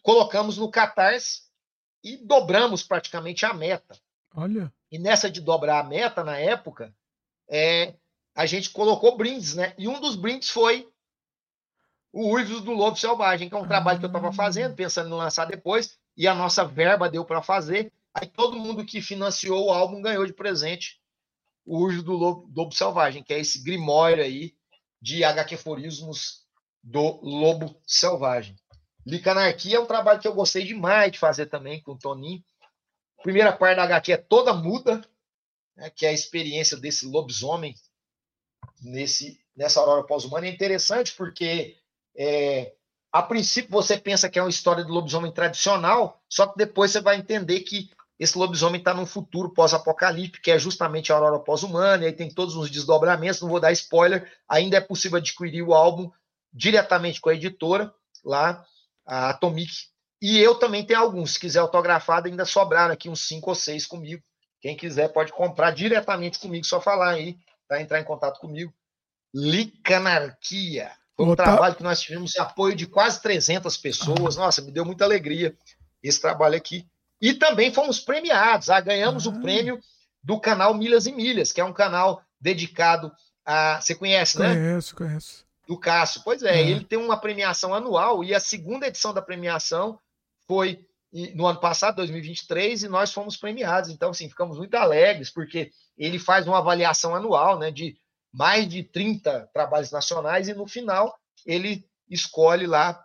colocamos 0.04 0.58
no 0.58 0.70
Catarse 0.70 1.44
e 2.04 2.18
dobramos 2.18 2.84
praticamente 2.84 3.46
a 3.46 3.54
meta. 3.54 3.98
Olha. 4.36 4.72
E 4.92 5.00
nessa 5.00 5.30
de 5.32 5.42
dobrar 5.42 5.80
a 5.80 5.84
meta, 5.84 6.24
na 6.24 6.38
época, 6.38 6.94
é, 7.50 7.96
a 8.36 8.46
gente 8.46 8.70
colocou 8.70 9.18
brindes, 9.18 9.56
né? 9.56 9.74
E 9.78 9.88
um 9.88 10.00
dos 10.00 10.16
brindes 10.16 10.50
foi 10.50 10.88
o 12.14 12.34
Uivos 12.34 12.62
do 12.62 12.72
Lobo 12.72 12.98
Selvagem, 12.98 13.50
que 13.50 13.56
é 13.56 13.58
um 13.58 13.68
trabalho 13.68 14.00
que 14.00 14.06
eu 14.06 14.10
estava 14.10 14.30
Ah. 14.30 14.34
fazendo, 14.34 14.76
pensando 14.76 15.10
em 15.10 15.18
lançar 15.18 15.46
depois, 15.46 15.98
e 16.16 16.28
a 16.28 16.36
nossa 16.36 16.66
verba 16.66 17.10
deu 17.10 17.26
para 17.26 17.42
fazer. 17.42 17.92
Aí 18.14 18.28
todo 18.28 18.58
mundo 18.58 18.86
que 18.86 19.02
financiou 19.02 19.68
o 19.68 19.72
álbum 19.72 20.02
ganhou 20.02 20.26
de 20.26 20.34
presente 20.34 21.00
o 21.68 21.80
Urso 21.80 22.02
do 22.02 22.14
Lobo, 22.14 22.50
Lobo 22.56 22.74
Selvagem, 22.74 23.22
que 23.22 23.34
é 23.34 23.40
esse 23.40 23.62
grimório 23.62 24.24
aí 24.24 24.56
de 25.02 25.24
HQforismos 25.24 26.46
do 26.82 27.20
Lobo 27.22 27.80
Selvagem. 27.86 28.56
Licanarquia 29.06 29.76
é 29.76 29.80
um 29.80 29.86
trabalho 29.86 30.20
que 30.20 30.28
eu 30.28 30.34
gostei 30.34 30.64
demais 30.64 31.12
de 31.12 31.20
fazer 31.20 31.48
também 31.48 31.82
com 31.82 31.92
o 31.92 31.98
Toninho. 31.98 32.42
A 33.20 33.22
primeira 33.22 33.52
parte 33.52 33.76
da 33.76 33.84
HQ 33.84 34.12
é 34.14 34.18
toda 34.18 34.54
muda, 34.54 35.02
né, 35.76 35.90
que 35.90 36.06
é 36.06 36.10
a 36.10 36.14
experiência 36.14 36.78
desse 36.78 37.06
lobisomem 37.06 37.76
nesse, 38.82 39.40
nessa 39.56 39.82
aurora 39.82 40.06
pós-humana. 40.06 40.48
É 40.48 40.50
interessante 40.50 41.14
porque, 41.16 41.78
é, 42.16 42.74
a 43.12 43.22
princípio, 43.22 43.72
você 43.72 43.98
pensa 43.98 44.30
que 44.30 44.40
é 44.40 44.42
uma 44.42 44.50
história 44.50 44.86
do 44.86 44.94
lobisomem 44.94 45.34
tradicional, 45.34 46.22
só 46.30 46.48
que 46.48 46.58
depois 46.58 46.92
você 46.92 47.02
vai 47.02 47.18
entender 47.18 47.62
que 47.62 47.90
esse 48.20 48.38
lobisomem 48.38 48.80
está 48.80 48.94
num 48.94 49.06
futuro 49.06 49.54
pós-apocalíptico, 49.54 50.44
que 50.44 50.52
é 50.52 50.58
justamente 50.58 51.12
a 51.12 51.16
aurora 51.16 51.40
pós-humana, 51.40 52.04
e 52.04 52.08
aí 52.08 52.14
tem 52.14 52.30
todos 52.30 52.56
os 52.56 52.70
desdobramentos, 52.70 53.42
não 53.42 53.50
vou 53.50 53.60
dar 53.60 53.72
spoiler, 53.72 54.32
ainda 54.50 54.78
é 54.78 54.82
possível 54.82 55.18
adquirir 55.18 55.62
o 55.62 55.74
álbum 55.74 56.12
diretamente 56.52 57.22
com 57.22 57.30
a 57.30 57.36
editora, 57.36 57.94
lá, 58.26 58.66
a 59.06 59.30
Atomic 59.30 59.72
E 60.22 60.40
eu 60.40 60.56
também 60.56 60.84
tenho 60.84 61.00
alguns. 61.00 61.34
Se 61.34 61.40
quiser 61.40 61.60
autografado, 61.60 62.28
ainda 62.28 62.46
sobraram 62.46 62.94
aqui 62.94 63.08
uns 63.08 63.28
cinco 63.28 63.52
ou 63.52 63.56
seis 63.56 63.86
comigo. 63.86 64.24
Quem 64.60 64.76
quiser 64.76 65.10
pode 65.10 65.32
comprar 65.32 65.72
diretamente 65.72 66.40
comigo, 66.40 66.66
só 66.66 66.82
falar 66.82 67.12
aí, 67.12 67.38
tá? 67.68 67.80
Entrar 67.80 68.00
em 68.00 68.04
contato 68.04 68.40
comigo. 68.40 68.74
Licanarquia. 69.34 70.92
Foi 71.16 71.26
um 71.26 71.30
Outra... 71.30 71.46
trabalho 71.46 71.76
que 71.76 71.84
nós 71.84 72.02
tivemos 72.02 72.36
apoio 72.38 72.76
de 72.76 72.88
quase 72.88 73.22
300 73.22 73.78
pessoas. 73.78 74.36
Nossa, 74.36 74.62
me 74.62 74.72
deu 74.72 74.84
muita 74.84 75.04
alegria 75.04 75.56
esse 76.02 76.20
trabalho 76.20 76.56
aqui. 76.56 76.88
E 77.22 77.34
também 77.34 77.74
fomos 77.74 78.00
premiados. 78.00 78.70
Ah, 78.70 78.80
ganhamos 78.80 79.26
ah. 79.26 79.30
o 79.30 79.42
prêmio 79.42 79.80
do 80.24 80.40
canal 80.40 80.74
Milhas 80.74 81.08
e 81.08 81.12
Milhas, 81.12 81.52
que 81.52 81.62
é 81.62 81.66
um 81.66 81.74
canal 81.74 82.22
dedicado 82.40 83.12
a. 83.46 83.82
Você 83.82 83.96
conhece, 83.96 84.40
né? 84.40 84.54
Conheço, 84.54 84.96
conheço. 84.96 85.46
Do 85.68 85.78
Cássio. 85.78 86.22
Pois 86.24 86.44
é, 86.44 86.62
é, 86.62 86.70
ele 86.70 86.86
tem 86.86 86.98
uma 86.98 87.18
premiação 87.18 87.74
anual 87.74 88.24
e 88.24 88.34
a 88.34 88.40
segunda 88.40 88.88
edição 88.88 89.14
da 89.14 89.22
premiação 89.22 90.00
foi 90.48 90.86
no 91.34 91.48
ano 91.48 91.60
passado, 91.60 91.96
2023, 91.98 92.84
e 92.84 92.88
nós 92.88 93.12
fomos 93.12 93.38
premiados. 93.38 93.90
Então, 93.90 94.10
assim, 94.10 94.30
ficamos 94.30 94.58
muito 94.58 94.76
alegres, 94.76 95.30
porque 95.30 95.72
ele 95.98 96.20
faz 96.20 96.48
uma 96.48 96.60
avaliação 96.60 97.16
anual 97.16 97.58
né, 97.58 97.72
de 97.72 97.98
mais 98.32 98.68
de 98.68 98.84
30 98.84 99.50
trabalhos 99.54 99.92
nacionais, 99.92 100.48
e 100.48 100.54
no 100.54 100.68
final 100.68 101.18
ele 101.46 101.86
escolhe 102.10 102.68
lá 102.68 103.04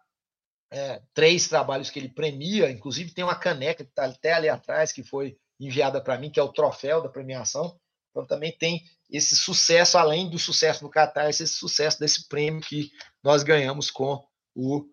é, 0.72 1.02
três 1.12 1.46
trabalhos 1.46 1.90
que 1.90 1.98
ele 1.98 2.08
premia, 2.08 2.70
inclusive 2.70 3.12
tem 3.12 3.22
uma 3.22 3.34
caneca 3.34 3.84
que 3.84 3.90
está 3.90 4.06
até 4.06 4.32
ali 4.32 4.48
atrás, 4.48 4.90
que 4.90 5.02
foi 5.02 5.36
enviada 5.60 6.00
para 6.00 6.18
mim, 6.18 6.30
que 6.30 6.40
é 6.40 6.42
o 6.42 6.52
troféu 6.52 7.02
da 7.02 7.08
premiação. 7.08 7.76
Então 8.10 8.26
também 8.26 8.50
tem 8.52 8.82
esse 9.10 9.36
sucesso, 9.36 9.98
além 9.98 10.28
do 10.28 10.38
sucesso 10.38 10.82
no 10.82 10.90
Catar, 10.90 11.28
esse 11.28 11.46
sucesso 11.46 12.00
desse 12.00 12.26
prêmio 12.26 12.62
que 12.62 12.90
nós 13.22 13.42
ganhamos 13.42 13.90
com 13.90 14.24
o 14.56 14.86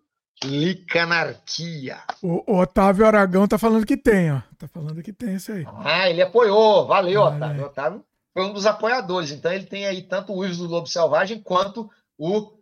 Licanarquia. 0.44 2.02
O, 2.22 2.60
Otávio 2.60 3.06
Aragão 3.06 3.48
tá 3.48 3.58
falando 3.58 3.86
que 3.86 3.96
tem, 3.96 4.32
ó. 4.32 4.40
Tá 4.58 4.68
falando 4.68 5.02
que 5.02 5.12
tem 5.12 5.34
isso 5.34 5.52
aí. 5.52 5.64
Ah, 5.84 6.08
ele 6.08 6.22
apoiou. 6.22 6.86
Valeu, 6.86 7.22
Otávio. 7.22 7.64
Otávio 7.66 8.04
foi 8.32 8.44
um 8.44 8.52
dos 8.52 8.66
apoiadores. 8.66 9.30
Então 9.30 9.52
ele 9.52 9.66
tem 9.66 9.86
aí 9.86 10.02
tanto 10.02 10.32
o 10.32 10.44
Ives 10.44 10.58
do 10.58 10.66
Lobo 10.66 10.86
Selvagem 10.86 11.42
quanto 11.42 11.90
o 12.18 12.52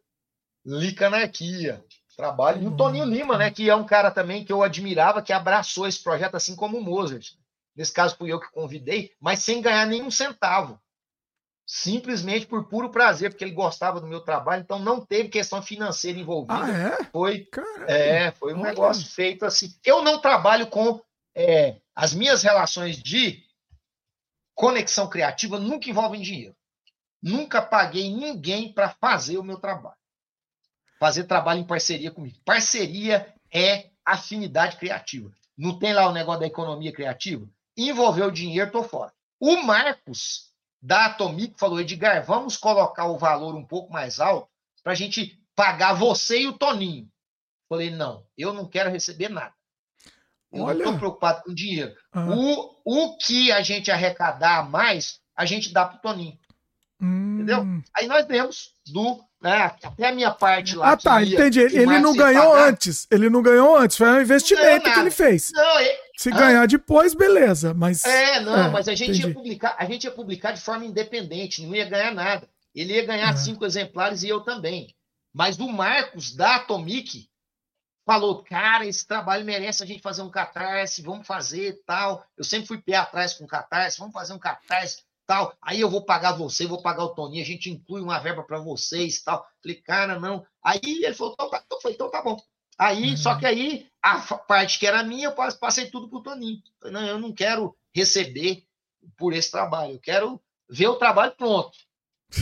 Licanarquia. 0.65 1.84
Trabalho. 2.18 2.60
E 2.60 2.67
o 2.67 2.76
Toninho 2.76 3.04
Lima, 3.04 3.38
né? 3.38 3.49
Que 3.49 3.70
é 3.70 3.76
um 3.76 3.86
cara 3.86 4.10
também 4.10 4.44
que 4.44 4.52
eu 4.52 4.65
admirava, 4.65 5.22
que 5.22 5.33
abraçou 5.33 5.86
esse 5.86 6.02
projeto, 6.02 6.34
assim 6.34 6.56
como 6.56 6.76
o 6.76 6.83
Mozart. 6.83 7.34
Nesse 7.76 7.92
caso, 7.92 8.17
fui 8.17 8.33
eu 8.33 8.40
que 8.40 8.51
convidei, 8.51 9.12
mas 9.20 9.38
sem 9.44 9.62
ganhar 9.62 9.86
nenhum 9.86 10.10
centavo 10.10 10.81
simplesmente 11.65 12.47
por 12.47 12.65
puro 12.65 12.90
prazer, 12.90 13.28
porque 13.31 13.44
ele 13.44 13.52
gostava 13.52 14.01
do 14.01 14.06
meu 14.06 14.20
trabalho, 14.20 14.62
então 14.62 14.78
não 14.78 15.04
teve 15.04 15.28
questão 15.28 15.60
financeira 15.60 16.18
envolvida. 16.18 16.65
Ah, 16.65 16.70
é? 16.70 17.04
Foi, 17.12 17.47
é, 17.86 18.31
foi 18.33 18.54
um 18.54 18.62
negócio 18.62 19.06
feito 19.06 19.44
assim. 19.44 19.68
Eu 19.84 20.02
não 20.02 20.18
trabalho 20.18 20.67
com 20.68 20.99
é, 21.36 21.76
as 21.94 22.15
minhas 22.15 22.42
relações 22.42 22.97
de 22.97 23.44
conexão 24.54 25.10
criativa 25.10 25.58
nunca 25.60 25.90
envolvem 25.90 26.22
dinheiro. 26.22 26.56
Nunca 27.22 27.60
paguei 27.60 28.10
ninguém 28.10 28.72
para 28.72 28.88
fazer 28.88 29.36
o 29.36 29.44
meu 29.44 29.58
trabalho. 29.58 29.98
Fazer 30.99 31.25
trabalho 31.25 31.61
em 31.61 31.67
parceria 31.67 32.11
comigo. 32.11 32.39
Parceria 32.45 33.33
é 33.53 33.91
afinidade 34.05 34.77
criativa. 34.77 35.31
Não 35.57 35.79
tem 35.79 35.93
lá 35.93 36.09
o 36.09 36.13
negócio 36.13 36.41
da 36.41 36.47
economia 36.47 36.93
criativa? 36.93 37.49
Envolveu 37.77 38.31
dinheiro, 38.31 38.71
tô 38.71 38.83
fora. 38.83 39.13
O 39.41 39.63
Marcos 39.63 40.53
da 40.81 41.07
Atomic 41.07 41.59
falou: 41.59 41.81
Edgar, 41.81 42.25
vamos 42.25 42.57
colocar 42.57 43.07
o 43.07 43.19
valor 43.19 43.55
um 43.55 43.65
pouco 43.65 43.93
mais 43.93 44.21
alto 44.21 44.49
para 44.83 44.93
a 44.93 44.97
gente 44.97 45.41
pagar 45.55 45.93
você 45.93 46.43
e 46.43 46.47
o 46.47 46.53
Toninho. 46.53 47.09
Falei: 47.69 47.91
não, 47.91 48.25
eu 48.37 48.53
não 48.53 48.67
quero 48.67 48.91
receber 48.91 49.29
nada. 49.29 49.53
Eu 50.53 50.63
Olha. 50.63 50.79
não 50.79 50.85
estou 50.85 50.99
preocupado 50.99 51.43
com 51.43 51.55
dinheiro. 51.55 51.95
O, 52.15 52.75
o 52.85 53.19
que 53.19 53.53
a 53.53 53.61
gente 53.61 53.91
arrecadar 53.91 54.69
mais, 54.69 55.21
a 55.37 55.45
gente 55.45 55.73
dá 55.73 55.85
para 55.85 55.99
o 55.99 56.01
Toninho. 56.01 56.39
Hum. 57.01 57.35
Entendeu? 57.35 57.67
Aí 57.97 58.07
nós 58.07 58.27
demos 58.27 58.73
do. 58.87 59.27
Né, 59.41 59.73
até 59.85 60.09
a 60.09 60.13
minha 60.13 60.33
parte 60.33 60.75
lá. 60.75 60.91
Ah, 60.91 60.97
tá, 60.97 61.23
ia, 61.23 61.35
entendi. 61.35 61.61
Ele 61.61 62.01
não 62.01 62.13
ganhou 62.13 62.51
pagar. 62.51 62.69
antes. 62.71 63.07
Ele 63.09 63.31
não 63.31 63.41
ganhou 63.41 63.77
antes. 63.77 63.97
Foi 63.97 64.09
um 64.09 64.21
investimento 64.21 64.93
que 64.93 64.99
ele 64.99 65.13
fez. 65.13 65.53
Não, 65.55 65.79
ele, 65.79 65.97
se 66.19 66.31
ah. 66.31 66.37
ganhar 66.37 66.67
depois, 66.67 67.15
beleza, 67.15 67.73
mas. 67.73 68.05
É, 68.05 68.41
não, 68.41 68.65
é, 68.65 68.69
mas 68.69 68.89
a 68.89 68.95
gente 68.97 69.13
entendi. 69.13 69.29
ia 69.29 69.35
publicar, 69.35 69.77
a 69.79 69.85
gente 69.85 70.03
ia 70.05 70.11
publicar 70.11 70.51
de 70.51 70.61
forma 70.61 70.85
independente, 70.85 71.65
não 71.65 71.77
ia 71.77 71.89
ganhar 71.89 72.13
nada. 72.13 72.49
Ele 72.75 72.95
ia 72.95 73.07
ganhar 73.07 73.33
é. 73.33 73.37
cinco 73.37 73.65
exemplares 73.65 74.25
e 74.25 74.29
eu 74.29 74.41
também. 74.41 74.93
Mas 75.33 75.57
o 75.61 75.69
Marcos 75.69 76.35
da 76.35 76.57
Atomic 76.57 77.29
falou: 78.05 78.43
cara, 78.43 78.87
esse 78.87 79.07
trabalho 79.07 79.45
merece 79.45 79.85
a 79.85 79.87
gente 79.87 80.03
fazer 80.03 80.23
um 80.23 80.31
catarse, 80.31 81.01
vamos 81.01 81.25
fazer 81.25 81.81
tal. 81.87 82.25
Eu 82.37 82.43
sempre 82.43 82.67
fui 82.67 82.79
pé 82.79 82.97
atrás 82.97 83.35
com 83.35 83.47
catarse, 83.47 84.01
vamos 84.01 84.13
fazer 84.13 84.33
um 84.33 84.39
catarse 84.39 85.05
tal. 85.28 85.55
Aí 85.61 85.78
eu 85.78 85.91
vou 85.91 86.05
pagar 86.05 86.33
você, 86.33 86.67
vou 86.67 86.81
pagar 86.81 87.05
o 87.05 87.15
Toninho, 87.15 87.43
a 87.43 87.47
gente 87.47 87.71
inclui 87.71 88.01
uma 88.01 88.19
verba 88.19 88.43
para 88.43 88.59
vocês 88.59 89.23
tal. 89.23 89.47
Falei, 89.62 89.77
cara, 89.83 90.19
não. 90.19 90.44
Aí 90.65 90.81
ele 90.83 91.15
falou: 91.15 91.35
então, 91.35 91.51
tá, 91.51 91.62
então, 91.65 91.91
então 91.91 92.11
tá 92.11 92.23
bom. 92.23 92.37
Aí, 92.78 93.11
uhum. 93.11 93.17
só 93.17 93.35
que 93.37 93.44
aí, 93.44 93.87
a 94.03 94.21
parte 94.21 94.78
que 94.78 94.87
era 94.87 95.03
minha, 95.03 95.28
eu 95.28 95.35
passei 95.59 95.91
tudo 95.91 96.09
para 96.09 96.19
o 96.19 96.23
Toninho. 96.23 96.62
Não, 96.85 97.07
eu 97.07 97.19
não 97.19 97.33
quero 97.33 97.77
receber 97.94 98.65
por 99.17 99.33
esse 99.35 99.51
trabalho, 99.51 99.94
eu 99.94 100.01
quero 100.01 100.41
ver 100.69 100.89
o 100.89 100.97
trabalho 100.97 101.35
pronto. 101.37 101.77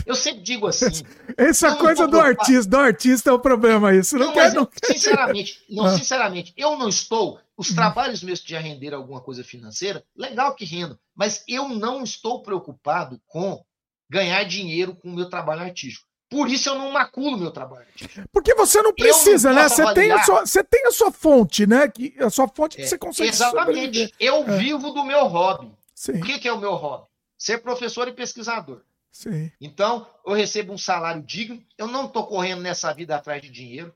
Eu 0.05 0.15
sempre 0.15 0.43
digo 0.43 0.67
assim. 0.67 0.87
Essa 1.37 1.77
coisa 1.77 2.07
do 2.07 2.19
artista, 2.19 2.69
do 2.69 2.77
artista 2.77 3.31
é 3.31 3.33
o 3.33 3.39
problema, 3.39 3.95
isso. 3.95 4.19
Não, 4.19 4.27
não 4.27 4.33
quer, 4.33 4.53
não... 4.53 4.69
Sinceramente, 4.85 5.65
não, 5.71 5.85
ah. 5.85 5.97
sinceramente, 5.97 6.53
eu 6.57 6.77
não 6.77 6.89
estou. 6.89 7.41
Os 7.57 7.71
uhum. 7.71 7.77
trabalhos 7.77 8.23
meus 8.23 8.41
que 8.41 8.51
já 8.51 8.61
renderam 8.61 8.99
alguma 8.99 9.21
coisa 9.21 9.43
financeira, 9.43 10.05
legal 10.15 10.55
que 10.55 10.65
renda, 10.65 10.99
mas 11.15 11.43
eu 11.49 11.69
não 11.69 12.03
estou 12.03 12.43
preocupado 12.43 13.21
com 13.27 13.65
ganhar 14.09 14.45
dinheiro 14.45 14.95
com 14.95 15.09
o 15.09 15.15
meu 15.15 15.29
trabalho 15.29 15.63
artístico. 15.63 16.07
Por 16.29 16.49
isso 16.49 16.69
eu 16.69 16.75
não 16.75 16.91
maculo 16.91 17.39
meu 17.39 17.53
trabalho. 17.53 17.87
Porque 18.33 18.55
você 18.55 18.83
não 18.83 18.93
precisa, 18.93 19.51
não 19.51 19.63
né? 19.63 19.69
Você 19.69 19.95
tem, 19.95 20.11
a 20.11 20.25
sua, 20.25 20.41
você 20.45 20.65
tem 20.65 20.87
a 20.87 20.91
sua 20.91 21.13
fonte, 21.13 21.67
né? 21.67 21.89
Que, 21.89 22.15
a 22.19 22.29
sua 22.29 22.49
fonte 22.49 22.77
que 22.77 22.83
é, 22.83 22.87
você 22.87 22.99
consegue 22.99 23.31
Exatamente. 23.31 23.67
Sobreviver. 23.67 24.13
Eu 24.19 24.43
é. 24.43 24.59
vivo 24.59 24.91
do 24.91 25.05
meu 25.05 25.27
hobby. 25.27 25.71
Sim. 25.95 26.21
O 26.21 26.25
que, 26.25 26.39
que 26.41 26.49
é 26.49 26.53
o 26.53 26.61
meu 26.61 26.75
hobby? 26.75 27.07
Ser 27.39 27.59
professor 27.59 28.09
e 28.09 28.13
pesquisador. 28.13 28.83
Sim. 29.13 29.53
Então, 29.61 30.07
eu 30.27 30.33
recebo 30.35 30.73
um 30.73 30.79
salário 30.79 31.23
digno. 31.23 31.63
Eu 31.79 31.87
não 31.87 32.07
estou 32.07 32.27
correndo 32.27 32.61
nessa 32.61 32.93
vida 32.93 33.15
atrás 33.15 33.41
de 33.41 33.49
dinheiro. 33.49 33.95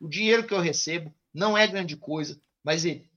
O 0.00 0.08
dinheiro 0.08 0.44
que 0.44 0.54
eu 0.54 0.60
recebo 0.60 1.14
não 1.32 1.56
é 1.56 1.66
grande 1.66 1.96
coisa, 1.96 2.40
mas 2.64 2.84
ele 2.84 3.08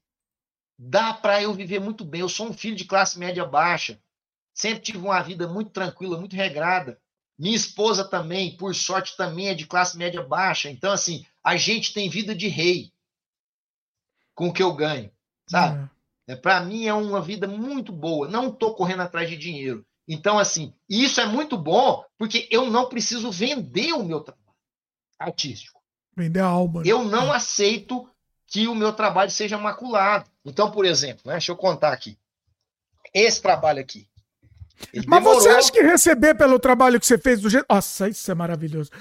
dá 0.78 1.14
para 1.14 1.42
eu 1.42 1.54
viver 1.54 1.80
muito 1.80 2.04
bem. 2.04 2.22
Eu 2.22 2.30
sou 2.30 2.50
um 2.50 2.54
filho 2.54 2.76
de 2.76 2.86
classe 2.86 3.18
média 3.18 3.46
baixa. 3.46 4.00
Sempre 4.54 4.82
tive 4.82 4.98
uma 5.00 5.22
vida 5.22 5.48
muito 5.48 5.72
tranquila, 5.72 6.20
muito 6.20 6.36
regrada. 6.36 7.00
Minha 7.38 7.56
esposa 7.56 8.08
também, 8.08 8.56
por 8.56 8.74
sorte, 8.74 9.18
também 9.18 9.50
é 9.50 9.54
de 9.54 9.68
classe 9.68 9.98
média 9.98 10.24
baixa. 10.24 10.70
Então, 10.70 10.92
assim, 10.92 11.26
a 11.44 11.58
gente 11.58 11.94
tem 11.94 12.10
vida 12.10 12.34
de 12.34 12.48
rei 12.48 12.92
com 14.34 14.48
o 14.48 14.54
que 14.54 14.64
eu 14.64 14.74
ganho, 14.74 15.12
sabe? 15.50 15.90
É. 16.28 16.34
é 16.34 16.36
Para 16.36 16.62
mim 16.62 16.86
é 16.86 16.94
uma 16.94 17.22
vida 17.22 17.48
muito 17.48 17.92
boa. 17.92 18.28
Não 18.30 18.50
estou 18.50 18.74
correndo 18.74 19.02
atrás 19.02 19.30
de 19.30 19.36
dinheiro. 19.36 19.86
Então, 20.08 20.38
assim, 20.38 20.74
isso 20.90 21.20
é 21.20 21.26
muito 21.26 21.58
bom 21.58 22.06
porque 22.18 22.48
eu 22.52 22.70
não 22.70 22.88
preciso 22.88 23.32
vender 23.32 23.92
o 23.94 24.04
meu 24.04 24.22
trabalho 24.22 24.46
artístico. 25.20 25.82
Vender 26.16 26.40
a 26.40 26.46
alma. 26.46 26.82
Né? 26.82 26.88
Eu 26.88 27.04
não 27.04 27.34
é. 27.34 27.38
aceito 27.38 28.10
que 28.48 28.68
o 28.68 28.76
meu 28.76 28.94
trabalho 28.94 29.32
seja 29.32 29.58
maculado. 29.58 30.30
Então, 30.46 30.72
por 30.72 30.86
exemplo, 30.86 31.24
né, 31.26 31.34
deixa 31.34 31.52
eu 31.52 31.56
contar 31.56 31.92
aqui. 31.92 32.18
Esse 33.14 33.42
trabalho 33.42 33.80
aqui. 33.80 34.08
Mas 35.08 35.24
você 35.24 35.50
acha 35.50 35.72
que 35.72 35.82
receber 35.82 36.36
pelo 36.36 36.60
trabalho 36.60 37.00
que 37.00 37.06
você 37.06 37.18
fez 37.18 37.40
do 37.40 37.50
jeito. 37.50 37.66
Nossa, 37.70 38.10
isso 38.10 38.30
é 38.30 38.36
maravilhoso. 38.36 38.92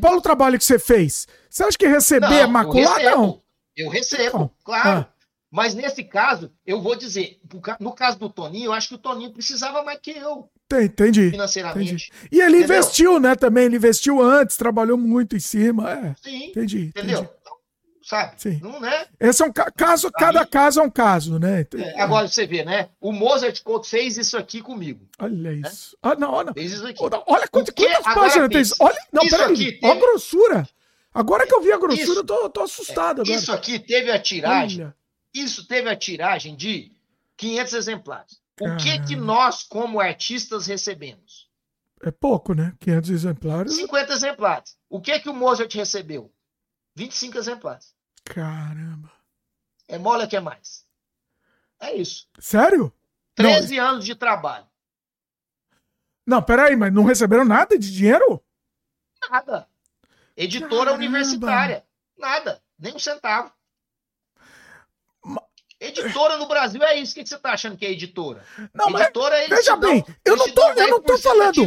Pelo 0.00 0.20
trabalho 0.20 0.58
que 0.58 0.64
você 0.64 0.78
fez, 0.78 1.26
você 1.50 1.64
acha 1.64 1.76
que 1.76 1.86
receber 1.86 2.28
não, 2.28 2.36
é 2.36 2.46
macular? 2.46 3.00
Eu 3.00 3.18
não. 3.18 3.42
Eu 3.76 3.88
recebo, 3.88 4.52
claro. 4.64 5.00
Ah. 5.00 5.08
Mas 5.50 5.74
nesse 5.74 6.04
caso, 6.04 6.52
eu 6.66 6.80
vou 6.80 6.94
dizer, 6.94 7.40
no 7.80 7.92
caso 7.92 8.18
do 8.18 8.28
Toninho, 8.28 8.66
eu 8.66 8.72
acho 8.72 8.88
que 8.88 8.94
o 8.96 8.98
Toninho 8.98 9.32
precisava 9.32 9.82
mais 9.82 9.98
que 9.98 10.10
eu. 10.10 10.50
Entendi. 10.70 11.30
Financeiramente. 11.30 12.12
Entendi. 12.12 12.12
E 12.30 12.40
ele 12.40 12.58
entendeu? 12.58 12.76
investiu, 12.76 13.18
né, 13.18 13.34
também. 13.34 13.64
Ele 13.64 13.76
investiu 13.76 14.20
antes, 14.20 14.58
trabalhou 14.58 14.98
muito 14.98 15.34
em 15.34 15.40
cima. 15.40 15.90
É. 15.90 16.14
Sim. 16.22 16.50
Entendi. 16.50 16.92
Entendeu? 16.94 17.20
Entendi 17.20 17.37
sabe? 18.08 18.32
Sim. 18.38 18.58
Não, 18.62 18.80
né? 18.80 19.06
Esse 19.20 19.42
é 19.42 19.46
um 19.46 19.52
caso, 19.52 20.10
cada 20.10 20.46
caso 20.46 20.80
é 20.80 20.82
um 20.82 20.90
caso, 20.90 21.38
né? 21.38 21.66
É, 21.76 22.00
agora 22.00 22.26
você 22.26 22.46
vê, 22.46 22.64
né? 22.64 22.88
O 22.98 23.12
Mozart 23.12 23.62
Couto 23.62 23.86
fez 23.86 24.16
isso 24.16 24.38
aqui 24.38 24.62
comigo. 24.62 25.06
Olha 25.18 25.52
né? 25.52 25.68
isso. 25.68 25.90
Né? 25.92 25.98
Ah, 26.10 26.14
não, 26.14 26.32
olha. 26.32 26.54
Fez 26.54 26.72
isso 26.72 26.86
aqui. 26.86 26.98
Olha 27.02 27.46
quantas, 27.48 27.74
quantas 27.74 28.14
páginas 28.14 28.48
tem. 28.48 28.86
Olha, 28.86 28.98
não, 29.12 29.28
peraí. 29.28 29.56
Teve... 29.56 29.80
Olha 29.82 29.92
a 29.92 30.00
grossura. 30.00 30.68
Agora 31.12 31.46
que 31.46 31.54
eu 31.54 31.60
vi 31.60 31.70
a 31.70 31.78
grossura, 31.78 32.02
isso, 32.02 32.14
eu 32.14 32.24
tô, 32.24 32.48
tô 32.48 32.62
assustado 32.62 33.20
agora. 33.20 33.36
Isso 33.36 33.52
aqui 33.52 33.78
teve 33.78 34.10
a 34.10 34.18
tiragem. 34.18 34.84
Olha. 34.84 34.96
Isso 35.34 35.66
teve 35.66 35.90
a 35.90 35.96
tiragem 35.96 36.56
de 36.56 36.90
500 37.36 37.72
exemplares. 37.74 38.40
O 38.60 38.76
que 38.76 39.00
que 39.06 39.16
nós, 39.16 39.62
como 39.62 40.00
artistas, 40.00 40.66
recebemos? 40.66 41.48
É 42.02 42.10
pouco, 42.10 42.54
né? 42.54 42.72
500 42.80 43.10
exemplares. 43.10 43.76
50 43.76 44.12
exemplares. 44.12 44.76
O 44.88 45.00
que 45.00 45.18
que 45.20 45.28
o 45.28 45.34
Mozart 45.34 45.72
recebeu? 45.74 46.32
25 46.96 47.36
exemplares. 47.36 47.97
Caramba. 48.28 49.10
É 49.86 49.98
mole 49.98 50.26
que 50.26 50.36
é 50.36 50.40
mais. 50.40 50.86
É 51.80 51.94
isso. 51.94 52.28
Sério? 52.38 52.92
13 53.34 53.76
não. 53.76 53.88
anos 53.88 54.04
de 54.04 54.14
trabalho. 54.14 54.66
Não, 56.26 56.42
peraí, 56.42 56.76
mas 56.76 56.92
não 56.92 57.04
receberam 57.04 57.44
nada 57.44 57.78
de 57.78 57.90
dinheiro? 57.90 58.42
Nada. 59.30 59.66
Editora 60.36 60.90
Caramba. 60.90 60.94
universitária. 60.94 61.84
Nada. 62.18 62.62
Nem 62.78 62.94
um 62.94 62.98
centavo. 62.98 63.50
Editora 65.80 66.36
no 66.36 66.48
Brasil 66.48 66.82
é 66.82 66.98
isso. 66.98 67.12
O 67.12 67.14
que 67.14 67.26
você 67.26 67.36
está 67.36 67.52
achando 67.52 67.76
que 67.76 67.86
é 67.86 67.92
editora? 67.92 68.44
Não, 68.74 68.88
editora 68.90 69.36
mas, 69.48 69.48
veja 69.48 69.76
bem, 69.76 70.04
eu 70.24 70.36
não 70.36 70.50
tô, 70.50 70.70
eu 70.72 70.88
não 70.88 71.00
tô 71.00 71.16
falando. 71.18 71.62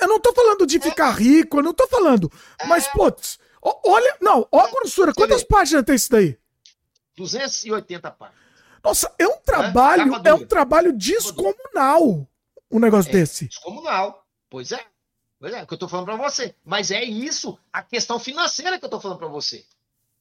Eu 0.00 0.08
não 0.08 0.18
tô 0.18 0.32
falando 0.32 0.66
de 0.66 0.78
é. 0.78 0.80
ficar 0.80 1.10
rico, 1.10 1.58
eu 1.58 1.62
não 1.62 1.74
tô 1.74 1.86
falando. 1.86 2.32
É. 2.58 2.66
Mas, 2.66 2.88
putz, 2.88 3.38
olha, 3.62 4.16
não, 4.20 4.46
olha 4.50 4.68
a 4.68 4.70
grossura. 4.70 5.14
Quantas 5.14 5.44
páginas 5.44 5.84
tem 5.84 5.94
isso 5.94 6.10
daí? 6.10 6.38
280 7.16 8.10
páginas. 8.10 8.42
Nossa, 8.82 9.12
é 9.18 9.26
um 9.26 9.38
trabalho, 9.38 10.14
é, 10.16 10.28
é 10.30 10.34
um 10.34 10.44
trabalho 10.44 10.92
descomunal 10.92 12.26
um 12.72 12.78
negócio 12.78 13.10
é, 13.10 13.12
desse. 13.12 13.46
Descomunal. 13.46 14.26
Pois 14.48 14.72
é. 14.72 14.80
Pois 15.38 15.52
é, 15.52 15.58
é 15.58 15.62
o 15.62 15.66
que 15.66 15.74
eu 15.74 15.78
tô 15.78 15.88
falando 15.88 16.06
para 16.06 16.16
você. 16.16 16.54
Mas 16.64 16.90
é 16.90 17.04
isso, 17.04 17.58
a 17.72 17.82
questão 17.82 18.18
financeira 18.18 18.78
que 18.78 18.84
eu 18.84 18.88
tô 18.88 18.98
falando 18.98 19.18
para 19.18 19.28
você. 19.28 19.64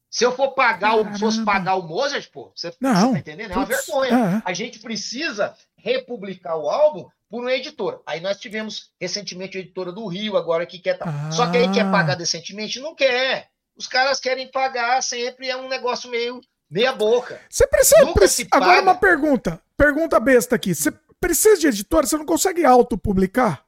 Se 0.09 0.25
eu 0.25 0.35
for 0.35 0.51
pagar, 0.51 0.95
o, 0.95 1.17
fosse 1.17 1.41
pagar 1.45 1.75
o 1.75 1.83
Mozart, 1.83 2.29
pô, 2.31 2.51
você, 2.53 2.75
não, 2.81 2.93
você 2.93 3.13
tá 3.13 3.19
entendendo? 3.19 3.51
É 3.51 3.55
uma 3.55 3.65
putz, 3.65 3.85
vergonha. 3.85 4.13
É. 4.13 4.41
A 4.43 4.53
gente 4.53 4.79
precisa 4.79 5.55
republicar 5.77 6.57
o 6.57 6.69
álbum 6.69 7.09
por 7.31 7.41
uma 7.41 7.53
editora. 7.53 8.01
Aí 8.05 8.19
nós 8.19 8.37
tivemos 8.37 8.91
recentemente 8.99 9.57
a 9.57 9.61
editora 9.61 9.93
do 9.93 10.05
Rio, 10.05 10.35
agora 10.35 10.65
que 10.65 10.77
quer. 10.77 10.99
Ah. 11.01 11.31
Só 11.31 11.49
que 11.49 11.57
aí 11.57 11.71
quer 11.71 11.89
pagar 11.89 12.15
decentemente? 12.15 12.81
Não 12.81 12.93
quer. 12.93 13.49
Os 13.73 13.87
caras 13.87 14.19
querem 14.19 14.51
pagar 14.51 15.01
sempre, 15.01 15.49
é 15.49 15.55
um 15.55 15.69
negócio 15.69 16.09
meio 16.11 16.41
meia 16.69 16.91
boca. 16.91 17.41
Você 17.49 17.65
precisa. 17.65 18.13
precisa 18.13 18.49
agora 18.51 18.81
uma 18.81 18.95
pergunta. 18.95 19.61
Pergunta 19.77 20.19
besta 20.19 20.57
aqui. 20.57 20.75
Você 20.75 20.91
precisa 21.21 21.57
de 21.57 21.67
editora? 21.67 22.05
Você 22.05 22.17
não 22.17 22.25
consegue 22.25 22.65
autopublicar? 22.65 23.65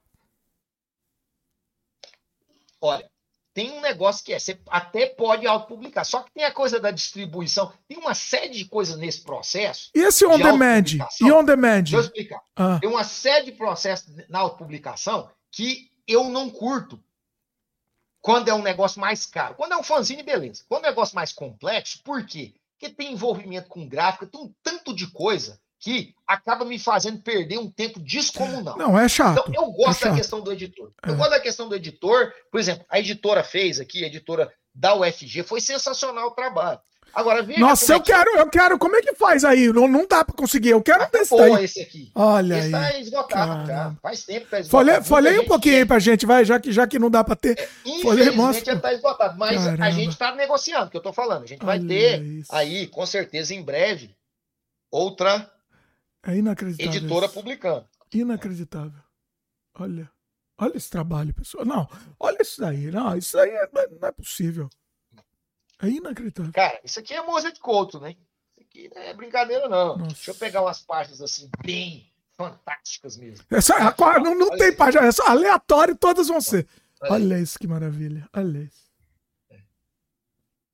Olha, 2.82 3.10
tem 3.54 3.72
um 3.72 3.82
negócio 3.82 4.26
que 4.26 4.34
é, 4.34 4.40
você 4.40 4.60
até 4.68 5.06
pode 5.06 5.46
autopublicar, 5.46 6.06
só 6.06 6.22
que 6.22 6.32
tem 6.32 6.44
a 6.44 6.52
coisa 6.52 6.80
da 6.80 6.90
distribuição, 6.90 7.72
tem 7.88 7.98
uma 7.98 8.16
série 8.16 8.50
de 8.50 8.66
coisas 8.66 8.98
nesse 8.98 9.22
processo. 9.22 9.92
E 9.94 10.00
esse 10.00 10.26
on 10.26 10.38
demand? 10.38 10.86
E 11.22 11.32
on 11.32 11.44
demand? 11.44 11.84
Deixa 11.84 11.98
eu 11.98 12.02
explicar. 12.02 12.42
Ah. 12.56 12.80
Tem 12.80 12.90
uma 12.90 13.04
série 13.04 13.46
de 13.46 13.52
processos 13.52 14.12
na 14.28 14.40
autopublicação 14.40 15.30
que 15.52 15.92
eu 16.08 16.30
não 16.30 16.50
curto. 16.50 17.00
Quando 18.22 18.48
é 18.48 18.54
um 18.54 18.62
negócio 18.62 19.02
mais 19.02 19.26
caro. 19.26 19.56
Quando 19.56 19.74
é 19.74 19.78
um 19.78 19.84
fanzine, 19.84 20.24
beleza. 20.24 20.64
Quando 20.68 20.86
é 20.86 20.88
um 20.88 20.92
negócio 20.92 21.16
mais 21.16 21.34
complexo, 21.34 22.02
por 22.04 22.26
quê? 22.26 22.54
Porque 22.80 22.94
tem 22.94 23.12
envolvimento 23.12 23.68
com 23.68 23.88
gráfica, 23.88 24.26
tem 24.26 24.42
um 24.42 24.54
tanto 24.64 24.96
de 24.96 25.08
coisa 25.08 25.60
que 25.84 26.16
acaba 26.26 26.64
me 26.64 26.80
fazendo 26.80 27.22
perder 27.22 27.58
um 27.58 27.70
tempo 27.70 28.00
descomunal. 28.00 28.78
Não, 28.78 28.98
é 28.98 29.10
chato. 29.10 29.44
Então, 29.46 29.64
eu 29.66 29.70
gosto 29.74 30.08
é 30.08 30.10
da 30.10 30.16
questão 30.16 30.40
do 30.40 30.50
editor. 30.54 30.94
Eu 31.06 31.14
é. 31.14 31.18
gosto 31.18 31.30
da 31.32 31.40
questão 31.42 31.68
do 31.68 31.76
editor. 31.76 32.32
Por 32.50 32.58
exemplo, 32.58 32.86
a 32.90 33.00
editora 33.02 33.44
fez 33.44 33.82
aqui, 33.82 34.02
a 34.02 34.08
editora 34.08 34.50
da 34.74 34.96
UFG, 34.96 35.44
foi 35.44 35.60
sensacional 35.60 36.30
o 36.30 36.32
trabalho. 36.32 36.80
Agora, 37.14 37.44
veja 37.44 37.60
Nossa, 37.60 37.92
eu 37.92 37.98
é 37.98 38.00
que... 38.00 38.12
quero, 38.14 38.38
eu 38.38 38.50
quero. 38.50 38.80
Como 38.80 38.96
é 38.96 39.02
que 39.02 39.14
faz 39.14 39.44
aí? 39.44 39.68
Não, 39.74 39.86
não 39.86 40.08
dá 40.08 40.24
para 40.24 40.34
conseguir. 40.34 40.70
Eu 40.70 40.82
quero 40.82 41.04
Acabou 41.04 41.38
daí. 41.38 41.66
esse 41.66 41.82
aqui. 41.82 42.10
Olha 42.16 42.58
esse 42.58 42.68
aí. 42.68 42.72
tá 42.72 43.00
esgotado 43.00 43.68
já. 43.68 43.96
Faz 44.02 44.24
tempo 44.24 44.46
que 44.46 44.52
tá 44.52 44.60
esgotado. 44.62 45.06
Falei, 45.06 45.38
um 45.38 45.46
pouquinho 45.46 45.76
aí 45.76 45.86
pra 45.86 46.00
gente, 46.00 46.26
vai, 46.26 46.46
já 46.46 46.60
que, 46.62 46.72
já 46.72 46.88
que 46.88 46.98
não 46.98 47.12
dá 47.12 47.26
para 47.26 47.36
ter. 47.36 47.60
É, 47.60 47.70
infelizmente 47.86 48.66
já 48.66 48.80
tá 48.80 48.94
esgotado. 48.94 49.38
Mas 49.38 49.62
Caramba. 49.62 49.86
a 49.86 49.92
gente 49.92 50.18
tá 50.18 50.34
negociando, 50.34 50.90
que 50.90 50.96
eu 50.96 51.02
tô 51.02 51.12
falando. 51.12 51.44
A 51.44 51.48
gente 51.48 51.64
vai 51.64 51.78
Olha 51.78 51.88
ter 51.90 52.24
isso. 52.24 52.56
aí, 52.56 52.88
com 52.88 53.06
certeza, 53.06 53.54
em 53.54 53.62
breve, 53.62 54.16
outra 54.90 55.52
é 56.24 56.38
inacreditável. 56.38 57.00
Editora 57.00 57.26
isso. 57.26 57.34
publicando. 57.34 57.88
Inacreditável. 58.14 59.02
Olha. 59.76 60.10
Olha 60.58 60.78
esse 60.78 60.90
trabalho, 60.90 61.34
pessoal. 61.34 61.66
Não, 61.66 61.90
olha 62.20 62.42
isso 62.42 62.62
daí. 62.62 62.92
Não, 62.92 63.18
isso 63.18 63.38
aí 63.38 63.50
é, 63.50 63.70
não 64.00 64.08
é 64.08 64.12
possível. 64.12 64.70
É 65.82 65.88
inacreditável. 65.88 66.54
Cara, 66.54 66.80
isso 66.84 67.00
aqui 67.00 67.14
é 67.14 67.22
moça 67.22 67.52
de 67.52 67.60
Couto, 67.60 68.00
né? 68.00 68.16
Isso 68.52 68.62
aqui 68.62 68.90
não 68.94 69.02
é 69.02 69.14
brincadeira, 69.14 69.68
não. 69.68 69.98
Nossa. 69.98 70.14
Deixa 70.14 70.32
eu 70.32 70.36
pegar 70.36 70.62
umas 70.62 70.82
páginas 70.82 71.22
assim, 71.22 71.50
bem 71.64 72.10
fantásticas 72.38 73.18
mesmo. 73.18 73.46
Essa, 73.50 73.76
agora, 73.76 74.20
não, 74.20 74.36
não 74.36 74.52
tem 74.52 74.76
página, 74.76 75.06
é 75.06 75.12
só 75.12 75.28
aleatório, 75.28 75.98
todas 75.98 76.28
vão 76.28 76.40
ser. 76.40 76.68
Olha, 77.02 77.14
olha 77.14 77.40
isso 77.40 77.60
que 77.60 77.68
maravilha. 77.68 78.28
Olha 78.34 78.60
isso. 78.60 78.84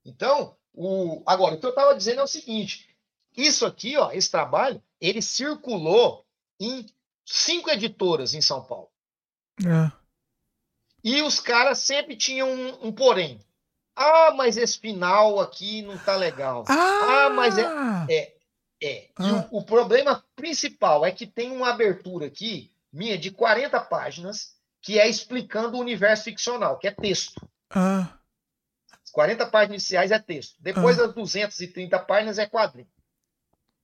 Então, 0.06 0.56
o, 0.74 1.24
agora, 1.26 1.56
o 1.56 1.60
que 1.60 1.66
eu 1.66 1.72
estava 1.72 1.96
dizendo 1.96 2.22
é 2.22 2.24
o 2.24 2.28
seguinte: 2.28 2.96
isso 3.36 3.66
aqui, 3.66 3.98
ó, 3.98 4.12
esse 4.12 4.30
trabalho, 4.30 4.82
ele 5.00 5.22
circulou 5.22 6.26
em 6.60 6.86
cinco 7.26 7.70
editoras 7.70 8.34
em 8.34 8.42
São 8.42 8.64
Paulo. 8.64 8.90
É. 9.66 9.92
E 11.04 11.22
os 11.22 11.40
caras 11.40 11.80
sempre 11.80 12.16
tinham 12.16 12.50
um, 12.50 12.88
um, 12.88 12.92
porém. 12.92 13.40
Ah, 13.96 14.34
mas 14.36 14.58
esse 14.58 14.80
final 14.80 15.40
aqui 15.40 15.82
não 15.82 15.98
tá 15.98 16.16
legal. 16.16 16.64
Ah, 16.68 17.26
ah 17.26 17.30
mas 17.30 17.58
é. 17.58 17.66
É. 18.10 18.34
é. 18.82 19.10
Ah. 19.16 19.28
E 19.28 19.32
o, 19.32 19.60
o, 19.60 19.64
problema 19.64 20.24
principal 20.36 21.06
é 21.06 21.12
que 21.12 21.28
tem 21.28 21.52
uma 21.52 21.70
abertura 21.70 22.28
aqui, 22.28 22.72
minha, 22.92 23.18
de 23.18 23.32
40 23.32 23.80
páginas, 23.82 24.56
que 24.82 25.00
é 25.00 25.08
explicando 25.08 25.78
o 25.78 25.82
universo 25.82 26.26
ficcional, 26.26 26.78
que 26.78 26.88
é 26.88 26.92
texto. 26.92 27.48
Ah. 27.70 28.14
40 29.12 29.46
páginas 29.48 29.82
iniciais 29.82 30.12
é 30.12 30.20
texto. 30.20 30.56
Depois 30.60 31.00
ah. 31.00 31.08
das 31.08 31.16
230 31.16 32.00
páginas 32.00 32.38
é 32.38 32.46
quadrinho. 32.46 32.88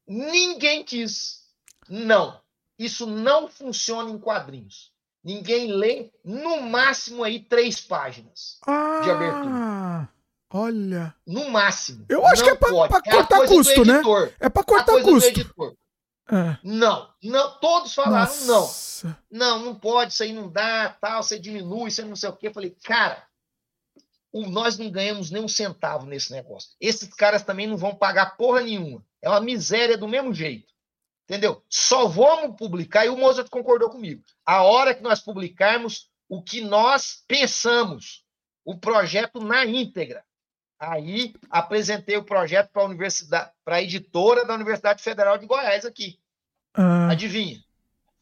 Ninguém 0.07 0.83
quis. 0.83 1.43
Não. 1.89 2.39
Isso 2.77 3.05
não 3.07 3.47
funciona 3.47 4.09
em 4.09 4.17
quadrinhos. 4.17 4.91
Ninguém 5.23 5.71
lê, 5.71 6.11
no 6.23 6.61
máximo, 6.61 7.23
aí 7.23 7.39
três 7.39 7.81
páginas 7.81 8.59
ah, 8.67 9.01
de 9.03 9.09
abertura. 9.09 10.09
Olha. 10.53 11.15
No 11.25 11.49
máximo. 11.49 12.05
Eu 12.07 12.25
acho 12.27 12.43
não 12.43 12.49
que 12.49 12.53
é 12.53 12.55
para 12.55 12.69
é 12.69 13.11
cortar 13.11 13.47
custo, 13.47 13.85
né? 13.85 14.01
É 14.39 14.49
para 14.49 14.63
cortar 14.63 15.01
custo. 15.01 15.77
É. 16.31 16.57
Não, 16.63 17.09
não, 17.23 17.59
todos 17.59 17.93
falaram 17.93 18.33
Nossa. 18.45 19.07
não. 19.31 19.59
Não, 19.59 19.65
não 19.65 19.75
pode, 19.75 20.13
isso 20.13 20.23
aí 20.23 20.33
não 20.33 20.49
dá, 20.49 20.89
tal, 20.99 21.21
você 21.21 21.37
diminui, 21.37 21.91
você 21.91 22.03
não 22.03 22.15
sei 22.15 22.29
o 22.29 22.33
quê. 22.33 22.47
Eu 22.47 22.53
falei, 22.53 22.75
cara, 22.83 23.23
nós 24.41 24.77
não 24.77 24.91
ganhamos 24.91 25.31
nem 25.31 25.41
um 25.41 25.47
centavo 25.47 26.05
nesse 26.05 26.31
negócio. 26.31 26.71
Esses 26.79 27.13
caras 27.13 27.43
também 27.43 27.67
não 27.67 27.77
vão 27.77 27.95
pagar 27.95 28.35
porra 28.35 28.61
nenhuma. 28.61 29.05
É 29.21 29.29
uma 29.29 29.39
miséria 29.39 29.97
do 29.97 30.07
mesmo 30.07 30.33
jeito. 30.33 30.73
Entendeu? 31.23 31.63
Só 31.69 32.07
vamos 32.07 32.55
publicar, 32.55 33.05
e 33.05 33.09
o 33.09 33.17
Mozart 33.17 33.49
concordou 33.49 33.89
comigo. 33.89 34.23
A 34.45 34.61
hora 34.63 34.93
que 34.93 35.01
nós 35.01 35.19
publicarmos 35.19 36.09
o 36.29 36.41
que 36.41 36.61
nós 36.61 37.23
pensamos, 37.27 38.23
o 38.63 38.77
projeto 38.77 39.39
na 39.39 39.65
íntegra. 39.65 40.23
Aí 40.77 41.33
apresentei 41.49 42.17
o 42.17 42.23
projeto 42.23 42.69
para 42.71 42.81
a 42.81 42.85
universidade, 42.85 43.51
para 43.63 43.77
a 43.77 43.81
editora 43.81 44.45
da 44.45 44.53
Universidade 44.53 45.01
Federal 45.01 45.37
de 45.37 45.45
Goiás 45.45 45.85
aqui. 45.85 46.19
Ah. 46.73 47.09
Adivinha? 47.09 47.63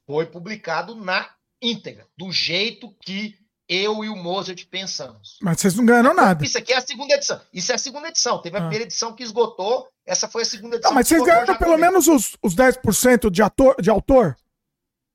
Foi 0.05 0.25
publicado 0.25 0.95
na 0.95 1.29
íntegra, 1.61 2.07
do 2.15 2.31
jeito 2.31 2.93
que 3.01 3.42
eu 3.67 4.03
e 4.03 4.09
o 4.09 4.15
Mozart 4.15 4.65
pensamos. 4.69 5.37
Mas 5.41 5.59
vocês 5.59 5.75
não 5.75 5.85
ganharam 5.85 6.13
nada. 6.13 6.43
Isso 6.43 6.57
aqui 6.57 6.73
é 6.73 6.77
a 6.77 6.81
segunda 6.81 7.13
edição. 7.13 7.39
Isso 7.53 7.71
é 7.71 7.75
a 7.75 7.77
segunda 7.77 8.07
edição. 8.09 8.41
Teve 8.41 8.57
a 8.57 8.59
ah. 8.59 8.61
primeira 8.63 8.85
edição 8.85 9.13
que 9.13 9.23
esgotou, 9.23 9.87
essa 10.05 10.27
foi 10.27 10.41
a 10.41 10.45
segunda 10.45 10.75
edição. 10.75 10.91
Não, 10.91 10.95
mas 10.95 11.07
vocês 11.07 11.23
ganharam 11.23 11.55
pelo 11.57 11.77
menos 11.77 12.07
os, 12.07 12.37
os 12.41 12.55
10% 12.55 13.29
de, 13.29 13.41
ator, 13.41 13.75
de 13.81 13.89
autor? 13.89 14.35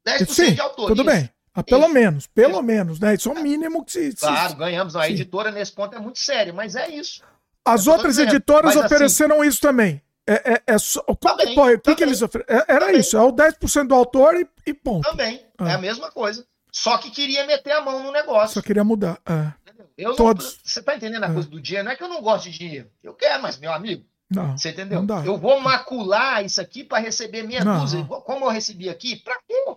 10% 0.06 0.26
Sim, 0.28 0.54
de 0.54 0.60
autor. 0.60 0.88
Tudo 0.88 1.02
isso. 1.02 1.10
bem. 1.10 1.30
Ah, 1.54 1.62
pelo 1.62 1.84
isso. 1.84 1.92
menos, 1.92 2.26
pelo 2.26 2.52
isso. 2.54 2.62
menos, 2.62 3.00
né? 3.00 3.14
Isso 3.14 3.28
é 3.28 3.32
o 3.32 3.42
mínimo 3.42 3.84
que 3.84 3.92
se. 3.92 4.14
Claro, 4.14 4.54
ganhamos. 4.56 4.96
A 4.96 5.04
Sim. 5.04 5.12
editora 5.12 5.50
nesse 5.50 5.72
ponto 5.72 5.94
é 5.94 5.98
muito 5.98 6.18
séria, 6.18 6.52
mas 6.52 6.74
é 6.76 6.88
isso. 6.88 7.22
As 7.64 7.86
outras 7.86 8.18
editoras 8.18 8.74
mas, 8.74 8.76
assim, 8.76 8.86
ofereceram 8.86 9.40
assim, 9.40 9.48
isso 9.48 9.60
também. 9.60 10.00
É, 10.26 10.52
é, 10.52 10.62
é 10.66 10.78
só, 10.78 11.02
qual 11.02 11.36
também, 11.36 11.54
que, 11.54 11.60
o 11.60 11.80
que, 11.80 11.94
que 11.96 12.02
eles 12.02 12.20
ofereceram? 12.22 12.60
É, 12.60 12.64
era 12.68 12.86
também. 12.86 13.00
isso, 13.00 13.16
é 13.16 13.22
o 13.22 13.32
10% 13.32 13.86
do 13.86 13.94
autor 13.94 14.36
e, 14.36 14.46
e 14.66 14.74
ponto. 14.74 15.08
Também, 15.08 15.44
ah. 15.58 15.70
é 15.70 15.74
a 15.74 15.78
mesma 15.78 16.10
coisa. 16.10 16.46
Só 16.72 16.98
que 16.98 17.10
queria 17.10 17.46
meter 17.46 17.72
a 17.72 17.80
mão 17.80 18.02
no 18.02 18.12
negócio. 18.12 18.54
Só 18.54 18.62
queria 18.62 18.84
mudar. 18.84 19.20
É. 19.26 19.52
Eu 19.96 20.14
Todos. 20.14 20.44
Não, 20.44 20.60
você 20.64 20.82
tá 20.82 20.94
entendendo 20.94 21.24
a 21.24 21.28
é. 21.28 21.32
coisa 21.32 21.48
do 21.48 21.60
dinheiro? 21.60 21.84
Não 21.84 21.92
é 21.92 21.96
que 21.96 22.02
eu 22.02 22.08
não 22.08 22.22
gosto 22.22 22.44
de 22.44 22.56
dinheiro. 22.56 22.90
Eu 23.02 23.14
quero, 23.14 23.42
mas, 23.42 23.58
meu 23.58 23.72
amigo, 23.72 24.04
não, 24.30 24.56
você 24.56 24.70
entendeu? 24.70 25.04
Eu 25.24 25.36
vou 25.38 25.58
macular 25.60 26.44
isso 26.44 26.60
aqui 26.60 26.84
para 26.84 26.98
receber 26.98 27.42
não. 27.42 27.80
dúzia. 27.80 28.04
Como 28.04 28.44
eu 28.44 28.50
recebi 28.50 28.88
aqui, 28.88 29.16
para 29.16 29.40
quê? 29.42 29.76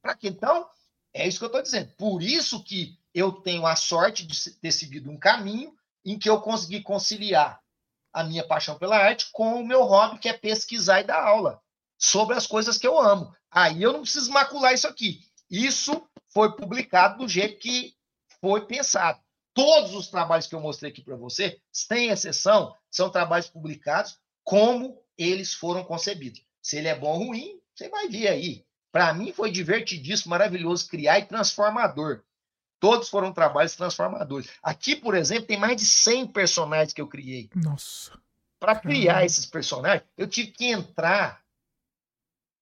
Para 0.00 0.14
quê? 0.14 0.28
Então, 0.28 0.66
é 1.12 1.26
isso 1.26 1.38
que 1.38 1.44
eu 1.44 1.48
estou 1.48 1.62
dizendo. 1.62 1.90
Por 1.98 2.22
isso 2.22 2.62
que 2.62 2.98
eu 3.14 3.32
tenho 3.32 3.66
a 3.66 3.76
sorte 3.76 4.26
de 4.26 4.50
ter 4.52 4.72
seguido 4.72 5.10
um 5.10 5.18
caminho 5.18 5.74
em 6.04 6.18
que 6.18 6.30
eu 6.30 6.40
consegui 6.40 6.80
conciliar 6.80 7.60
a 8.12 8.24
minha 8.24 8.46
paixão 8.46 8.78
pela 8.78 8.96
arte 8.96 9.28
com 9.32 9.60
o 9.60 9.66
meu 9.66 9.82
hobby, 9.82 10.18
que 10.18 10.28
é 10.28 10.32
pesquisar 10.32 11.00
e 11.00 11.04
dar 11.04 11.22
aula 11.22 11.60
sobre 11.98 12.36
as 12.36 12.46
coisas 12.46 12.78
que 12.78 12.86
eu 12.86 12.98
amo. 12.98 13.34
Aí 13.50 13.82
eu 13.82 13.92
não 13.92 14.02
preciso 14.02 14.32
macular 14.32 14.72
isso 14.72 14.86
aqui. 14.86 15.20
Isso 15.50 16.02
foi 16.32 16.52
publicado 16.56 17.18
do 17.18 17.28
jeito 17.28 17.58
que 17.58 17.94
foi 18.40 18.66
pensado. 18.66 19.20
Todos 19.52 19.94
os 19.94 20.08
trabalhos 20.08 20.46
que 20.46 20.54
eu 20.54 20.60
mostrei 20.60 20.90
aqui 20.90 21.02
para 21.02 21.16
você, 21.16 21.60
sem 21.72 22.08
exceção, 22.08 22.74
são 22.90 23.10
trabalhos 23.10 23.48
publicados 23.48 24.18
como 24.44 25.02
eles 25.18 25.52
foram 25.52 25.84
concebidos. 25.84 26.42
Se 26.62 26.78
ele 26.78 26.88
é 26.88 26.94
bom 26.94 27.18
ou 27.18 27.26
ruim, 27.26 27.60
você 27.74 27.88
vai 27.88 28.08
ver 28.08 28.28
aí. 28.28 28.64
Para 28.92 29.12
mim 29.12 29.32
foi 29.32 29.50
divertidíssimo, 29.50 30.30
maravilhoso 30.30 30.88
criar 30.88 31.18
e 31.18 31.26
transformador. 31.26 32.22
Todos 32.78 33.08
foram 33.10 33.32
trabalhos 33.32 33.76
transformadores. 33.76 34.48
Aqui, 34.62 34.96
por 34.96 35.14
exemplo, 35.14 35.46
tem 35.46 35.58
mais 35.58 35.76
de 35.76 35.84
100 35.84 36.28
personagens 36.28 36.94
que 36.94 37.00
eu 37.00 37.06
criei. 37.06 37.50
Nossa. 37.54 38.18
Para 38.58 38.76
criar 38.76 39.24
esses 39.24 39.46
personagens, 39.46 40.04
eu 40.16 40.26
tive 40.26 40.50
que 40.50 40.66
entrar 40.66 41.44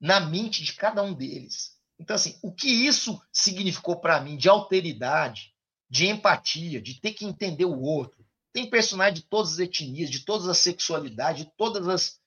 na 0.01 0.20
mente 0.20 0.65
de 0.65 0.72
cada 0.72 1.02
um 1.02 1.15
deles. 1.15 1.77
Então, 1.98 2.14
assim, 2.14 2.38
o 2.42 2.52
que 2.52 2.68
isso 2.68 3.20
significou 3.32 4.00
para 4.00 4.20
mim 4.20 4.36
de 4.36 4.48
alteridade, 4.48 5.54
de 5.90 6.06
empatia, 6.06 6.81
de 6.81 7.00
ter 7.00 7.12
que 7.12 7.24
entender 7.24 7.64
o 7.64 7.81
outro. 7.81 8.24
Tem 8.52 8.70
personagem 8.70 9.14
de 9.14 9.22
todas 9.22 9.54
as 9.54 9.58
etnias, 9.58 10.10
de 10.10 10.24
todas 10.24 10.48
as 10.48 10.58
sexualidades, 10.58 11.44
de 11.44 11.52
todas 11.56 11.88
as 11.88 12.20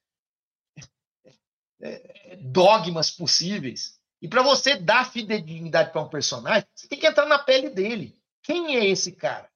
é, 1.81 2.37
dogmas 2.41 3.09
possíveis. 3.09 3.99
E 4.21 4.27
para 4.27 4.43
você 4.43 4.75
dar 4.75 5.11
fidelidade 5.11 5.91
para 5.91 6.01
um 6.01 6.09
personagem, 6.09 6.67
você 6.75 6.87
tem 6.87 6.99
que 6.99 7.07
entrar 7.07 7.25
na 7.25 7.39
pele 7.39 7.69
dele. 7.69 8.19
Quem 8.43 8.75
é 8.75 8.85
esse 8.85 9.13
cara? 9.13 9.49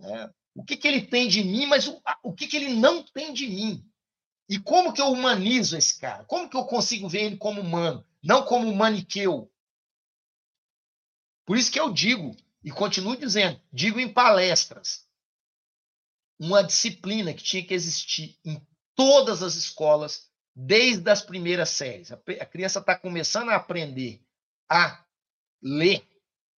É, 0.00 0.30
o 0.54 0.64
que, 0.64 0.76
que 0.76 0.88
ele 0.88 1.02
tem 1.02 1.28
de 1.28 1.44
mim, 1.44 1.66
mas 1.66 1.86
o, 1.86 2.00
o 2.22 2.32
que, 2.32 2.46
que 2.46 2.56
ele 2.56 2.74
não 2.74 3.02
tem 3.02 3.32
de 3.32 3.46
mim? 3.46 3.84
E 4.48 4.58
como 4.58 4.92
que 4.92 5.00
eu 5.00 5.12
humanizo 5.12 5.76
esse 5.76 5.98
cara? 6.00 6.24
Como 6.24 6.48
que 6.48 6.56
eu 6.56 6.64
consigo 6.64 7.08
ver 7.08 7.24
ele 7.24 7.36
como 7.36 7.60
humano, 7.60 8.04
não 8.22 8.44
como 8.44 8.74
maniqueu? 8.74 9.50
Por 11.46 11.56
isso 11.56 11.70
que 11.70 11.80
eu 11.80 11.92
digo, 11.92 12.36
e 12.62 12.70
continuo 12.70 13.16
dizendo, 13.16 13.60
digo 13.72 13.98
em 13.98 14.12
palestras, 14.12 15.06
uma 16.38 16.62
disciplina 16.62 17.32
que 17.32 17.42
tinha 17.42 17.64
que 17.64 17.74
existir 17.74 18.38
em 18.44 18.64
todas 18.94 19.42
as 19.42 19.54
escolas, 19.54 20.30
desde 20.54 21.08
as 21.10 21.22
primeiras 21.22 21.70
séries. 21.70 22.12
A 22.12 22.46
criança 22.46 22.80
está 22.80 22.96
começando 22.98 23.50
a 23.50 23.56
aprender 23.56 24.20
a 24.68 25.04
ler, 25.62 26.06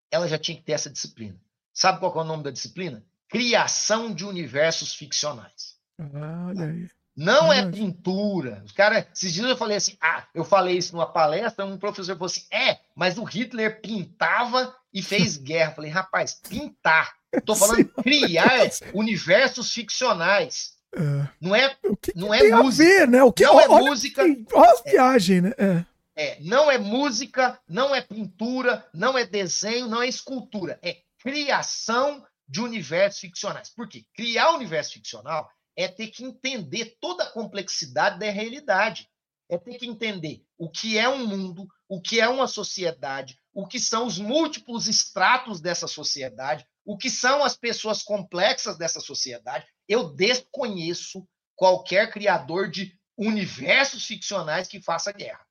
ela 0.10 0.28
já 0.28 0.40
tinha 0.40 0.58
que 0.58 0.64
ter 0.64 0.72
essa 0.74 0.90
disciplina. 0.90 1.40
Sabe 1.74 2.00
qual 2.00 2.14
é 2.18 2.22
o 2.22 2.24
nome 2.24 2.44
da 2.44 2.52
disciplina? 2.52 3.06
Criação 3.28 4.14
de 4.14 4.26
universos 4.26 4.94
ficcionais. 4.94 5.80
Olha 6.00 6.66
aí. 6.66 6.90
Não 7.20 7.52
é 7.52 7.70
pintura. 7.70 8.64
Os 8.66 8.72
caras, 8.72 9.06
esses 9.14 9.34
dias 9.34 9.50
eu 9.50 9.58
falei 9.58 9.76
assim, 9.76 9.98
ah, 10.00 10.26
eu 10.34 10.46
falei 10.46 10.78
isso 10.78 10.94
numa 10.96 11.06
palestra, 11.06 11.66
um 11.66 11.78
professor 11.78 12.14
falou 12.14 12.28
assim, 12.28 12.46
é, 12.50 12.80
mas 12.96 13.18
o 13.18 13.26
Hitler 13.26 13.82
pintava 13.82 14.74
e 14.94 15.04
fez 15.04 15.36
guerra. 15.38 15.72
Eu 15.72 15.76
falei, 15.76 15.92
rapaz, 15.92 16.40
pintar. 16.48 17.14
Estou 17.34 17.58
falando 17.58 17.84
criar 18.02 18.70
universos 18.94 19.74
ficcionais. 19.74 20.76
É. 20.96 21.28
Não 21.42 21.54
é, 21.54 21.76
o 21.84 21.98
que 21.98 22.14
não 22.16 22.34
é 22.34 22.42
música. 22.52 22.84
Ver, 22.84 23.08
né? 23.10 23.22
o 23.22 23.34
que, 23.34 23.44
não 23.44 23.60
é 23.60 23.68
música. 23.68 24.24
Olha 24.54 24.72
a 24.72 24.90
viagem, 24.90 25.42
né? 25.42 25.52
É. 25.58 25.86
é, 26.16 26.38
não 26.40 26.72
é 26.72 26.78
música, 26.78 27.60
não 27.68 27.94
é 27.94 28.00
pintura, 28.00 28.88
não 28.94 29.18
é 29.18 29.26
desenho, 29.26 29.90
não 29.90 30.02
é 30.02 30.08
escultura. 30.08 30.80
É 30.82 30.96
criação 31.22 32.26
de 32.48 32.62
universos 32.62 33.20
ficcionais. 33.20 33.70
Por 33.70 33.90
quê? 33.90 34.06
Criar 34.16 34.52
universo 34.54 34.94
ficcional 34.94 35.52
é 35.80 35.88
ter 35.88 36.08
que 36.08 36.26
entender 36.26 36.98
toda 37.00 37.24
a 37.24 37.32
complexidade 37.32 38.20
da 38.20 38.30
realidade. 38.30 39.10
É 39.48 39.58
ter 39.58 39.78
que 39.78 39.88
entender 39.88 40.44
o 40.58 40.70
que 40.70 40.98
é 40.98 41.08
um 41.08 41.26
mundo, 41.26 41.66
o 41.88 42.02
que 42.02 42.20
é 42.20 42.28
uma 42.28 42.48
sociedade, 42.48 43.40
o 43.54 43.66
que 43.66 43.80
são 43.80 44.06
os 44.06 44.20
múltiplos 44.20 44.90
estratos 44.90 45.62
dessa 45.62 45.88
sociedade, 45.88 46.68
o 46.86 46.98
que 46.98 47.10
são 47.10 47.46
as 47.46 47.56
pessoas 47.56 48.04
complexas 48.04 48.78
dessa 48.78 49.00
sociedade. 49.00 49.66
Eu 49.88 50.14
desconheço 50.14 51.26
qualquer 51.56 52.12
criador 52.12 52.70
de 52.70 52.94
universos 53.18 54.06
ficcionais 54.06 54.68
que 54.68 54.82
faça 54.82 55.14
guerra. 55.14 55.46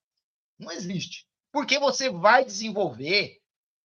Não 0.59 0.71
existe. 0.71 1.27
Porque 1.51 1.79
você 1.79 2.11
vai 2.11 2.45
desenvolver, 2.45 3.39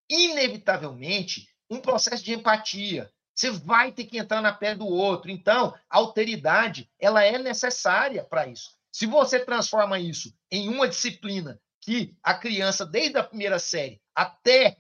inevitavelmente, 0.10 1.48
um 1.70 1.80
processo 1.80 2.22
de 2.22 2.34
empatia, 2.34 3.10
você 3.34 3.50
vai 3.50 3.92
ter 3.92 4.06
que 4.06 4.18
entrar 4.18 4.42
na 4.42 4.54
pele 4.54 4.80
do 4.80 4.88
outro. 4.88 5.32
Então, 5.32 5.74
a 5.90 5.98
alteridade, 5.98 6.90
ela 7.00 7.24
é 7.24 7.38
necessária 7.38 8.24
para 8.24 8.48
isso. 8.48 8.78
Se 8.92 9.06
você 9.06 9.40
transforma 9.40 10.00
isso 10.00 10.34
em 10.52 10.70
uma 10.70 10.88
disciplina 10.88 11.60
que 11.82 12.16
a 12.22 12.34
criança, 12.34 12.86
desde 12.86 13.18
a 13.18 13.24
primeira 13.24 13.60
série 13.60 14.02
até 14.16 14.78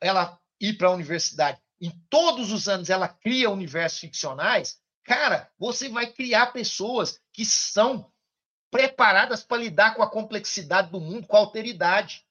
ela 0.00 0.38
ir 0.60 0.74
para 0.74 0.88
a 0.88 0.92
universidade, 0.92 1.60
em 1.80 1.90
todos 2.10 2.52
os 2.52 2.68
anos 2.68 2.90
ela 2.90 3.08
cria 3.08 3.50
universos 3.50 3.98
ficcionais, 3.98 4.78
cara, 5.02 5.50
você 5.58 5.88
vai 5.88 6.06
criar 6.06 6.52
pessoas 6.52 7.20
que 7.32 7.44
são 7.44 8.12
preparadas 8.70 9.42
para 9.42 9.62
lidar 9.62 9.94
com 9.94 10.02
a 10.02 10.10
complexidade 10.10 10.90
do 10.90 11.00
mundo, 11.00 11.26
com 11.26 11.36
a 11.36 11.40
alteridade. 11.40 12.26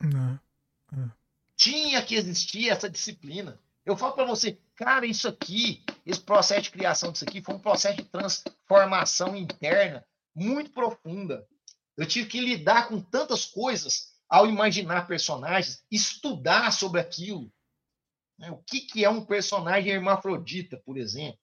Não. 0.00 0.38
Não. 0.92 1.12
Tinha 1.56 2.02
que 2.02 2.14
existir 2.14 2.68
essa 2.68 2.88
disciplina. 2.88 3.58
Eu 3.84 3.96
falo 3.96 4.14
para 4.14 4.24
você, 4.24 4.58
cara, 4.76 5.06
isso 5.06 5.28
aqui, 5.28 5.84
esse 6.06 6.20
processo 6.20 6.62
de 6.62 6.70
criação 6.70 7.12
disso 7.12 7.24
aqui 7.24 7.42
foi 7.42 7.54
um 7.54 7.60
processo 7.60 7.96
de 7.96 8.04
transformação 8.04 9.36
interna 9.36 10.04
muito 10.34 10.70
profunda. 10.70 11.46
Eu 11.96 12.06
tive 12.06 12.28
que 12.28 12.40
lidar 12.40 12.88
com 12.88 13.00
tantas 13.00 13.44
coisas 13.44 14.14
ao 14.28 14.48
imaginar 14.48 15.06
personagens, 15.06 15.84
estudar 15.90 16.72
sobre 16.72 17.00
aquilo. 17.00 17.52
Né? 18.38 18.50
O 18.50 18.56
que, 18.58 18.80
que 18.80 19.04
é 19.04 19.10
um 19.10 19.24
personagem 19.24 19.92
hermafrodita, 19.92 20.80
por 20.84 20.96
exemplo? 20.96 21.38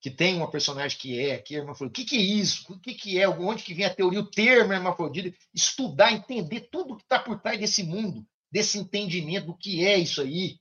Que 0.00 0.10
tem 0.10 0.34
uma 0.36 0.50
personagem 0.50 0.98
que 0.98 1.20
é, 1.20 1.38
que 1.38 1.54
é 1.54 1.58
hermafrodita. 1.58 2.00
O 2.00 2.04
que, 2.04 2.10
que 2.10 2.16
é 2.16 2.20
isso? 2.20 2.72
O 2.72 2.80
que, 2.80 2.94
que 2.94 3.20
é? 3.20 3.28
Onde 3.28 3.62
que 3.62 3.74
vem 3.74 3.84
a 3.84 3.94
teoria, 3.94 4.20
o 4.20 4.30
termo 4.30 4.72
hermafrodita? 4.72 5.36
Estudar, 5.54 6.12
entender 6.12 6.68
tudo 6.72 6.96
que 6.96 7.02
está 7.02 7.18
por 7.18 7.40
trás 7.40 7.60
desse 7.60 7.82
mundo, 7.82 8.26
desse 8.50 8.78
entendimento 8.78 9.46
do 9.46 9.56
que 9.56 9.84
é 9.84 9.98
isso 9.98 10.22
aí. 10.22 10.58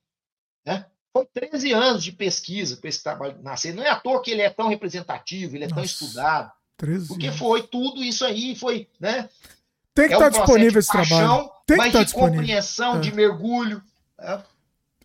Né? 0.70 0.86
Foi 1.12 1.26
13 1.34 1.72
anos 1.74 2.04
de 2.04 2.12
pesquisa 2.12 2.78
para 2.78 2.88
esse 2.88 3.02
trabalho 3.02 3.36
nascer. 3.42 3.74
Não 3.74 3.84
é 3.84 3.90
à 3.90 3.96
toa 3.96 4.22
que 4.22 4.30
ele 4.30 4.44
é 4.44 4.50
tão 4.52 4.68
representativo, 4.68 5.56
ele 5.56 5.64
é 5.64 5.68
Nossa, 5.68 5.76
tão 5.76 5.84
estudado. 5.84 6.52
Porque 7.08 7.28
anos. 7.28 7.40
foi 7.40 7.64
tudo 7.64 8.04
isso 8.04 8.24
aí, 8.24 8.56
foi, 8.56 8.88
né? 9.00 9.28
Tem 9.94 10.08
que 10.08 10.14
é 10.14 10.18
estar 10.18 10.28
um 10.28 10.32
disponível 10.32 10.80
esse 10.80 10.92
paixão, 10.92 11.18
trabalho. 11.18 11.52
Tem 11.66 11.78
que 11.78 11.88
estar 11.88 12.00
de 12.00 12.06
disponível. 12.06 12.40
compreensão, 12.40 12.96
é. 12.96 13.00
de 13.00 13.12
mergulho. 13.14 13.82
É. 14.20 14.40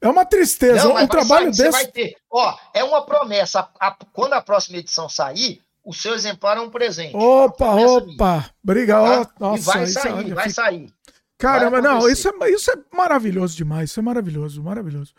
é 0.02 0.08
uma 0.08 0.26
tristeza. 0.26 0.86
Não, 0.86 1.02
um 1.02 1.06
trabalho 1.06 1.52
sair, 1.52 1.66
desse. 1.66 1.82
Vai 1.82 1.86
ter. 1.86 2.16
Ó, 2.30 2.58
é 2.74 2.84
uma 2.84 3.04
promessa. 3.04 3.68
A, 3.80 3.88
a, 3.88 3.96
quando 4.12 4.34
a 4.34 4.42
próxima 4.42 4.76
edição 4.76 5.08
sair, 5.08 5.62
o 5.82 5.94
seu 5.94 6.14
exemplar 6.14 6.58
é 6.58 6.60
um 6.60 6.70
presente. 6.70 7.16
Opa, 7.16 7.74
opa. 7.74 8.50
Obrigado. 8.62 9.26
Tá? 9.26 9.34
Nossa, 9.40 9.62
e 9.62 9.64
vai 9.64 9.86
sair, 9.86 10.34
vai 10.34 10.50
sair. 10.50 10.94
Caramba, 11.38 11.82
não, 11.82 12.08
isso 12.08 12.28
é, 12.28 12.50
isso 12.50 12.70
é 12.70 12.76
maravilhoso 12.94 13.56
demais. 13.56 13.90
Isso 13.90 13.98
é 13.98 14.02
maravilhoso, 14.02 14.62
maravilhoso. 14.62 15.12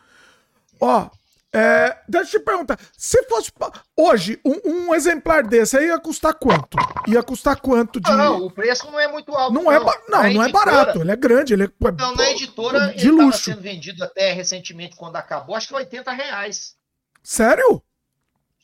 Ó, 0.80 1.10
é, 1.56 1.98
deixa 2.10 2.36
eu 2.36 2.42
te 2.42 2.46
perguntar. 2.46 2.78
Se 2.98 3.24
fosse. 3.24 3.50
Hoje, 3.96 4.38
um, 4.44 4.88
um, 4.90 4.96
exemplar 4.96 5.42
desse 5.42 5.78
aí 5.78 5.88
ia 5.88 5.98
custar 5.98 6.34
quanto? 6.34 6.78
Ia 7.08 7.24
custar 7.24 7.62
quanto 7.62 8.02
de. 8.02 8.12
Não, 8.12 8.46
o 8.46 8.52
preço 8.52 8.92
não 8.92 9.00
é 9.00 9.08
muito 9.08 9.34
alto. 9.34 9.54
Não, 9.54 9.72
é 9.72 9.80
não. 9.80 9.90
é, 9.90 10.02
não, 10.10 10.34
não 10.34 10.44
é 10.44 10.52
barato. 10.52 11.00
Ele 11.00 11.12
é 11.12 11.16
grande. 11.16 11.54
Ele 11.54 11.64
é, 11.64 11.70
não, 11.98 12.14
na 12.14 12.30
editora, 12.30 12.94
de 12.94 13.08
ele 13.08 13.24
luxo. 13.24 13.46
sendo 13.46 13.62
vendido 13.62 14.04
até 14.04 14.34
recentemente, 14.34 14.98
quando 14.98 15.16
acabou, 15.16 15.56
acho 15.56 15.70
que 15.70 15.76
80 15.76 16.12
reais. 16.12 16.76
Sério? 17.24 17.82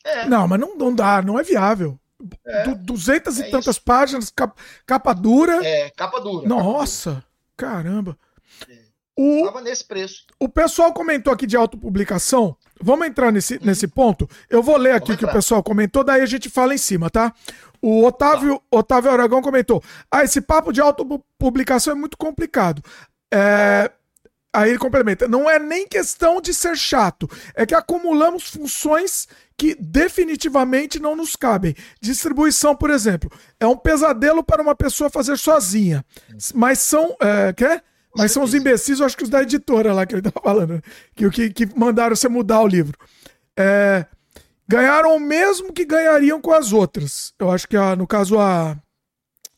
É. 0.04 0.26
Não, 0.26 0.46
mas 0.46 0.60
não, 0.60 0.76
não 0.76 0.94
dá, 0.94 1.22
não 1.22 1.40
é 1.40 1.42
viável. 1.42 1.98
É, 2.44 2.64
du, 2.64 2.74
duzentas 2.74 3.40
é 3.40 3.48
e 3.48 3.50
tantas 3.50 3.76
isso. 3.76 3.84
páginas, 3.84 4.30
capa, 4.30 4.54
capa, 4.84 5.14
dura. 5.14 5.64
É, 5.66 5.90
capa 5.96 6.20
dura. 6.20 6.46
Nossa, 6.46 7.24
capa 7.56 7.76
dura. 7.76 7.84
caramba. 7.84 8.18
O, 9.16 9.44
Tava 9.44 9.60
nesse 9.60 9.84
preço. 9.84 10.24
O 10.40 10.48
pessoal 10.48 10.92
comentou 10.92 11.32
aqui 11.32 11.46
de 11.46 11.56
autopublicação. 11.56 12.56
Vamos 12.80 13.06
entrar 13.06 13.30
nesse, 13.30 13.54
uhum. 13.54 13.60
nesse 13.64 13.86
ponto? 13.86 14.28
Eu 14.48 14.62
vou 14.62 14.76
ler 14.76 14.92
aqui 14.92 15.12
o 15.12 15.16
que 15.16 15.24
o 15.24 15.32
pessoal 15.32 15.62
comentou, 15.62 16.02
daí 16.02 16.22
a 16.22 16.26
gente 16.26 16.48
fala 16.48 16.74
em 16.74 16.78
cima, 16.78 17.10
tá? 17.10 17.32
O 17.80 18.04
Otávio, 18.04 18.56
tá. 18.58 18.78
Otávio 18.78 19.10
Aragão 19.10 19.42
comentou: 19.42 19.82
Ah, 20.10 20.24
esse 20.24 20.40
papo 20.40 20.72
de 20.72 20.80
autopublicação 20.80 21.92
é 21.92 21.96
muito 21.96 22.16
complicado. 22.16 22.82
É, 23.32 23.90
Aí 24.54 24.68
ele 24.68 24.78
complementa: 24.78 25.26
não 25.26 25.48
é 25.48 25.58
nem 25.58 25.88
questão 25.88 26.40
de 26.40 26.52
ser 26.52 26.76
chato, 26.76 27.28
é 27.54 27.64
que 27.64 27.74
acumulamos 27.74 28.50
funções 28.50 29.26
que 29.56 29.74
definitivamente 29.74 30.98
não 30.98 31.16
nos 31.16 31.34
cabem. 31.36 31.74
Distribuição, 32.00 32.76
por 32.76 32.90
exemplo, 32.90 33.30
é 33.58 33.66
um 33.66 33.76
pesadelo 33.76 34.44
para 34.44 34.60
uma 34.60 34.74
pessoa 34.74 35.08
fazer 35.08 35.38
sozinha. 35.38 36.04
Mas 36.54 36.80
são. 36.80 37.16
É, 37.20 37.52
quer? 37.54 37.82
Mas 38.16 38.32
são 38.32 38.42
os 38.42 38.54
imbecis, 38.54 39.00
eu 39.00 39.06
acho 39.06 39.16
que 39.16 39.24
os 39.24 39.30
da 39.30 39.42
editora 39.42 39.92
lá 39.92 40.04
que 40.04 40.14
ele 40.14 40.22
tava 40.22 40.40
falando, 40.42 40.82
que, 41.14 41.30
que, 41.30 41.50
que 41.50 41.78
mandaram 41.78 42.14
você 42.14 42.28
mudar 42.28 42.60
o 42.60 42.66
livro. 42.66 42.98
É, 43.56 44.06
ganharam 44.68 45.16
o 45.16 45.20
mesmo 45.20 45.72
que 45.72 45.84
ganhariam 45.84 46.40
com 46.40 46.52
as 46.52 46.72
outras. 46.72 47.34
Eu 47.38 47.50
acho 47.50 47.66
que, 47.66 47.76
a, 47.76 47.96
no 47.96 48.06
caso, 48.06 48.38
a. 48.38 48.76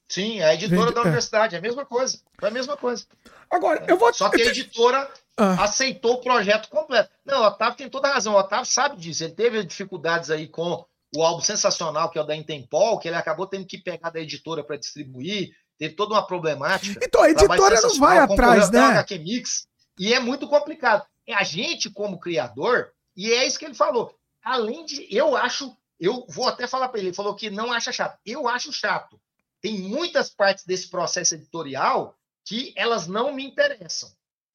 Sim, 0.08 0.40
a 0.40 0.54
editora 0.54 0.82
Vende... 0.82 0.94
da 0.94 1.00
é. 1.00 1.04
universidade, 1.04 1.54
é 1.56 1.58
a 1.58 1.62
mesma 1.62 1.84
coisa. 1.84 2.18
Foi 2.38 2.48
a 2.48 2.52
mesma 2.52 2.76
coisa. 2.76 3.04
Agora, 3.50 3.84
eu 3.88 3.96
vou. 3.96 4.12
Só 4.12 4.28
que 4.28 4.42
a 4.42 4.46
editora 4.46 5.10
ah. 5.36 5.64
aceitou 5.64 6.14
o 6.14 6.20
projeto 6.20 6.68
completo. 6.68 7.10
Não, 7.24 7.42
o 7.42 7.46
Otávio 7.46 7.76
tem 7.76 7.88
toda 7.88 8.08
a 8.08 8.14
razão. 8.14 8.34
O 8.34 8.38
Otávio 8.38 8.66
sabe 8.66 8.96
disso. 8.96 9.24
Ele 9.24 9.32
teve 9.32 9.64
dificuldades 9.64 10.30
aí 10.30 10.48
com 10.48 10.84
o 11.16 11.22
álbum 11.22 11.40
sensacional, 11.40 12.10
que 12.10 12.18
é 12.18 12.20
o 12.20 12.24
da 12.24 12.34
Intempol, 12.34 12.98
que 12.98 13.08
ele 13.08 13.16
acabou 13.16 13.46
tendo 13.46 13.66
que 13.66 13.78
pegar 13.78 14.10
da 14.10 14.20
editora 14.20 14.64
para 14.64 14.76
distribuir, 14.76 15.54
teve 15.78 15.94
toda 15.94 16.14
uma 16.14 16.26
problemática. 16.26 17.00
Então 17.04 17.22
a 17.22 17.30
editora 17.30 17.80
não 17.80 17.98
vai 17.98 18.18
atrás, 18.18 18.70
né? 18.70 18.80
HQ 18.80 19.18
Mix, 19.18 19.68
e 19.98 20.12
é 20.12 20.20
muito 20.20 20.48
complicado. 20.48 21.06
É 21.26 21.34
a 21.34 21.42
gente, 21.42 21.90
como 21.90 22.18
criador, 22.18 22.92
e 23.16 23.32
é 23.32 23.46
isso 23.46 23.58
que 23.58 23.64
ele 23.64 23.74
falou. 23.74 24.14
Além 24.42 24.84
de. 24.84 25.06
Eu 25.14 25.36
acho. 25.36 25.76
Eu 25.98 26.26
vou 26.28 26.48
até 26.48 26.66
falar 26.66 26.88
para 26.88 26.98
ele. 26.98 27.08
Ele 27.08 27.16
falou 27.16 27.34
que 27.34 27.48
não 27.50 27.72
acha 27.72 27.92
chato. 27.92 28.18
Eu 28.26 28.48
acho 28.48 28.72
chato. 28.72 29.20
Tem 29.60 29.78
muitas 29.78 30.28
partes 30.28 30.64
desse 30.64 30.90
processo 30.90 31.34
editorial 31.34 32.18
que 32.44 32.74
elas 32.76 33.06
não 33.06 33.32
me 33.32 33.44
interessam. 33.44 34.10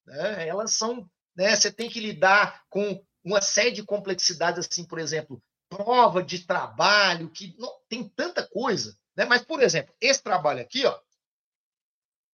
Né? 0.06 0.46
Elas 0.46 0.74
são. 0.74 1.08
Né, 1.34 1.54
você 1.56 1.70
tem 1.70 1.88
que 1.88 2.00
lidar 2.00 2.64
com 2.68 3.02
uma 3.24 3.40
série 3.40 3.70
de 3.70 3.82
complexidades, 3.82 4.66
assim, 4.66 4.84
por 4.84 4.98
exemplo, 4.98 5.42
prova 5.68 6.22
de 6.22 6.40
trabalho, 6.40 7.30
que 7.30 7.54
não, 7.58 7.72
tem 7.88 8.08
tanta 8.08 8.46
coisa. 8.46 8.96
Né? 9.16 9.24
Mas, 9.24 9.42
por 9.42 9.62
exemplo, 9.62 9.94
esse 10.00 10.22
trabalho 10.22 10.60
aqui, 10.60 10.84
ó, 10.84 10.98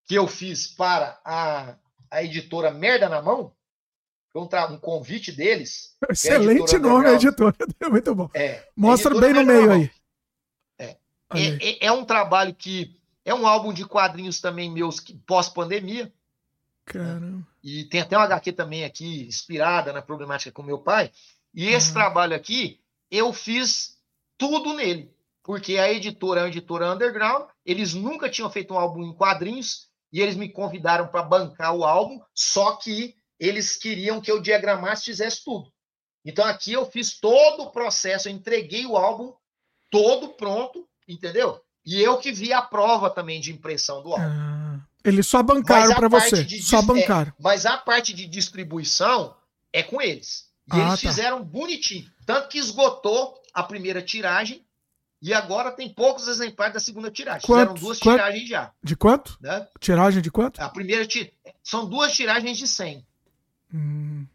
que 0.06 0.14
eu 0.14 0.26
fiz 0.26 0.66
para 0.66 1.20
a, 1.24 1.76
a 2.10 2.22
editora 2.22 2.70
Merda 2.70 3.08
na 3.08 3.20
Mão, 3.20 3.52
um, 4.34 4.48
um 4.74 4.78
convite 4.78 5.32
deles. 5.32 5.96
É 6.08 6.12
Excelente 6.12 6.78
nome, 6.78 7.06
a 7.08 7.14
editora. 7.14 7.54
Muito 7.90 8.14
bom. 8.14 8.30
É, 8.34 8.64
Mostra 8.76 9.18
bem 9.18 9.32
no 9.32 9.44
meio 9.44 9.72
aí. 9.72 9.90
É. 10.78 10.96
É, 11.34 11.86
é, 11.86 11.92
um 11.92 12.04
trabalho 12.04 12.54
que 12.54 13.00
é 13.24 13.34
um 13.34 13.46
álbum 13.46 13.72
de 13.72 13.84
quadrinhos 13.84 14.40
também 14.40 14.70
meus 14.70 15.00
pós-pandemia. 15.26 16.12
Caramba. 16.84 17.44
E 17.62 17.84
tem 17.86 18.00
até 18.00 18.16
uma 18.16 18.24
HQ 18.24 18.52
também 18.52 18.84
aqui, 18.84 19.26
inspirada 19.26 19.92
na 19.92 20.00
problemática 20.00 20.52
com 20.52 20.62
meu 20.62 20.78
pai. 20.78 21.10
E 21.52 21.68
esse 21.68 21.92
trabalho 21.92 22.36
aqui, 22.36 22.80
eu 23.10 23.32
fiz 23.32 23.96
tudo 24.38 24.74
nele. 24.74 25.12
Porque 25.42 25.78
a 25.78 25.92
editora 25.92 26.40
é 26.40 26.42
uma 26.44 26.48
editora 26.48 26.92
underground, 26.92 27.48
eles 27.64 27.94
nunca 27.94 28.28
tinham 28.28 28.50
feito 28.50 28.74
um 28.74 28.78
álbum 28.78 29.02
em 29.02 29.14
quadrinhos, 29.14 29.88
e 30.12 30.20
eles 30.20 30.36
me 30.36 30.48
convidaram 30.48 31.08
para 31.08 31.22
bancar 31.22 31.74
o 31.74 31.84
álbum, 31.84 32.20
só 32.34 32.76
que 32.76 33.14
eles 33.38 33.76
queriam 33.76 34.20
que 34.20 34.30
eu 34.30 34.40
diagramasse 34.40 35.02
e 35.02 35.06
fizesse 35.06 35.44
tudo. 35.44 35.70
Então 36.24 36.44
aqui 36.44 36.72
eu 36.72 36.84
fiz 36.86 37.18
todo 37.20 37.64
o 37.64 37.70
processo, 37.70 38.28
eu 38.28 38.32
entreguei 38.32 38.86
o 38.86 38.96
álbum 38.96 39.32
todo 39.90 40.34
pronto, 40.34 40.88
entendeu? 41.06 41.60
E 41.84 42.02
eu 42.02 42.18
que 42.18 42.32
vi 42.32 42.52
a 42.52 42.60
prova 42.62 43.08
também 43.08 43.40
de 43.40 43.52
impressão 43.52 44.02
do 44.02 44.10
álbum. 44.10 44.24
Ah, 44.24 44.80
eles 45.04 45.26
só 45.26 45.40
bancaram 45.40 45.94
para 45.94 46.08
você, 46.08 46.42
de, 46.42 46.60
só 46.60 46.82
bancaram. 46.82 47.30
É, 47.30 47.34
mas 47.38 47.64
a 47.64 47.76
parte 47.76 48.12
de 48.12 48.26
distribuição 48.26 49.36
é 49.72 49.84
com 49.84 50.02
eles. 50.02 50.46
E 50.66 50.74
ah, 50.74 50.78
eles 50.78 51.00
tá. 51.00 51.08
fizeram 51.08 51.44
bonitinho. 51.44 52.10
Tanto 52.24 52.48
que 52.48 52.58
esgotou 52.58 53.40
a 53.54 53.62
primeira 53.62 54.02
tiragem 54.02 54.65
e 55.20 55.32
agora 55.32 55.72
tem 55.72 55.92
poucos 55.92 56.28
exemplares 56.28 56.74
da 56.74 56.80
segunda 56.80 57.10
tiragem. 57.10 57.46
Quanto, 57.46 57.72
Fizeram 57.72 57.74
duas 57.74 57.98
tiragens 57.98 58.48
já. 58.48 58.72
De 58.82 58.96
quanto? 58.96 59.38
Né? 59.40 59.66
Tiragem 59.80 60.22
de 60.22 60.30
quanto? 60.30 60.60
A 60.60 60.68
primeira 60.68 61.06
são 61.62 61.88
duas 61.88 62.12
tiragens 62.12 62.58
de 62.58 62.66
100. 62.66 63.06
Hum. 63.72 64.26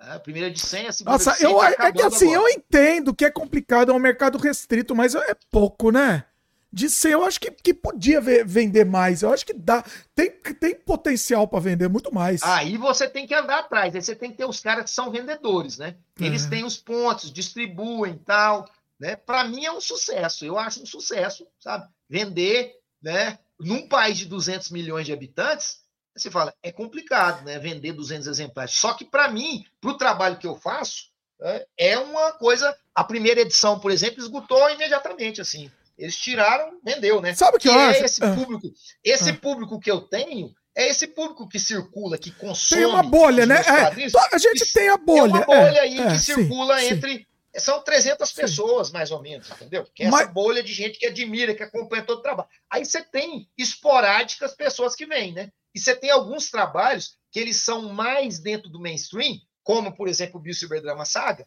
É, 0.00 0.12
a 0.12 0.20
primeira 0.20 0.50
de 0.50 0.60
100, 0.60 0.86
a 0.86 0.92
segunda 0.92 1.12
Nossa, 1.12 1.32
de 1.32 1.38
100 1.38 1.50
eu, 1.50 1.58
tá 1.58 1.86
é 1.86 1.92
que 1.92 2.02
assim, 2.02 2.34
agora. 2.34 2.50
eu 2.50 2.56
entendo 2.56 3.14
que 3.14 3.24
é 3.24 3.30
complicado, 3.30 3.90
é 3.90 3.94
um 3.94 3.98
mercado 3.98 4.38
restrito, 4.38 4.94
mas 4.94 5.14
é 5.14 5.34
pouco, 5.50 5.90
né? 5.90 6.24
De 6.70 6.88
100, 6.88 7.12
eu 7.12 7.24
acho 7.24 7.40
que, 7.40 7.50
que 7.50 7.72
podia 7.72 8.20
vender 8.20 8.84
mais. 8.84 9.22
Eu 9.22 9.32
acho 9.32 9.44
que 9.44 9.54
dá. 9.54 9.82
Tem, 10.14 10.30
tem 10.30 10.74
potencial 10.74 11.48
para 11.48 11.60
vender 11.60 11.88
muito 11.88 12.14
mais. 12.14 12.42
Aí 12.42 12.76
você 12.76 13.08
tem 13.08 13.26
que 13.26 13.34
andar 13.34 13.60
atrás. 13.60 13.94
Aí 13.94 14.02
você 14.02 14.14
tem 14.14 14.30
que 14.30 14.36
ter 14.36 14.44
os 14.44 14.60
caras 14.60 14.84
que 14.84 14.90
são 14.90 15.10
vendedores, 15.10 15.78
né? 15.78 15.96
Eles 16.20 16.44
é. 16.44 16.50
têm 16.50 16.64
os 16.64 16.76
pontos, 16.76 17.32
distribuem 17.32 18.20
tal. 18.24 18.68
Né? 18.98 19.16
Para 19.16 19.44
mim 19.44 19.64
é 19.64 19.72
um 19.72 19.80
sucesso. 19.80 20.44
Eu 20.44 20.58
acho 20.58 20.82
um 20.82 20.86
sucesso, 20.86 21.46
sabe? 21.60 21.88
Vender, 22.08 22.74
né? 23.02 23.38
Num 23.58 23.88
país 23.88 24.18
de 24.18 24.26
200 24.26 24.70
milhões 24.70 25.06
de 25.06 25.12
habitantes, 25.12 25.80
você 26.16 26.30
fala, 26.30 26.52
é 26.62 26.72
complicado, 26.72 27.44
né? 27.44 27.58
Vender 27.58 27.92
200 27.92 28.26
exemplares. 28.26 28.74
Só 28.74 28.94
que 28.94 29.04
para 29.04 29.28
mim, 29.28 29.64
para 29.80 29.90
o 29.90 29.96
trabalho 29.96 30.38
que 30.38 30.46
eu 30.46 30.56
faço, 30.56 31.10
né, 31.40 31.64
é 31.76 31.98
uma 31.98 32.32
coisa. 32.32 32.76
A 32.94 33.04
primeira 33.04 33.40
edição, 33.40 33.78
por 33.78 33.90
exemplo, 33.90 34.20
esgotou 34.20 34.68
imediatamente, 34.70 35.40
assim. 35.40 35.70
Eles 35.96 36.16
tiraram, 36.16 36.78
vendeu, 36.84 37.20
né? 37.20 37.34
Sabe 37.34 37.56
o 37.56 37.60
que, 37.60 37.68
que 37.68 37.74
eu 37.74 37.80
é 37.80 37.90
acho? 37.90 38.04
esse 38.04 38.24
ah. 38.24 38.34
público. 38.34 38.72
Esse 39.02 39.30
ah. 39.30 39.36
público 39.36 39.80
que 39.80 39.90
eu 39.90 40.00
tenho 40.00 40.54
é 40.76 40.88
esse 40.88 41.08
público 41.08 41.48
que 41.48 41.58
circula, 41.58 42.16
que 42.16 42.30
consome. 42.30 42.82
Tem 42.82 42.90
uma 42.90 43.02
bolha, 43.02 43.44
né? 43.44 43.56
É, 43.66 44.34
a 44.34 44.38
gente 44.38 44.72
tem 44.72 44.88
a 44.88 44.96
bolha. 44.96 45.32
Tem 45.32 45.40
uma 45.40 45.46
bolha 45.46 45.78
é, 45.78 45.80
aí 45.80 45.96
que 45.96 46.18
sim, 46.18 46.34
circula 46.34 46.78
sim. 46.78 46.86
entre 46.86 47.26
são 47.56 47.82
300 47.82 48.32
pessoas, 48.32 48.90
mais 48.90 49.10
ou 49.10 49.22
menos, 49.22 49.50
entendeu? 49.50 49.86
Que 49.94 50.04
é 50.04 50.10
Mas... 50.10 50.22
essa 50.22 50.32
bolha 50.32 50.62
de 50.62 50.72
gente 50.72 50.98
que 50.98 51.06
admira, 51.06 51.54
que 51.54 51.62
acompanha 51.62 52.04
todo 52.04 52.18
o 52.18 52.22
trabalho. 52.22 52.48
Aí 52.70 52.84
você 52.84 53.02
tem 53.02 53.48
esporádicas 53.56 54.54
pessoas 54.54 54.94
que 54.94 55.06
vêm, 55.06 55.32
né? 55.32 55.50
E 55.74 55.80
você 55.80 55.94
tem 55.94 56.10
alguns 56.10 56.50
trabalhos 56.50 57.16
que 57.30 57.38
eles 57.38 57.56
são 57.58 57.92
mais 57.92 58.38
dentro 58.38 58.68
do 58.68 58.80
mainstream, 58.80 59.38
como, 59.62 59.94
por 59.94 60.08
exemplo, 60.08 60.38
o 60.38 60.42
Bill 60.42 60.54
Drama 60.82 61.04
Saga, 61.04 61.46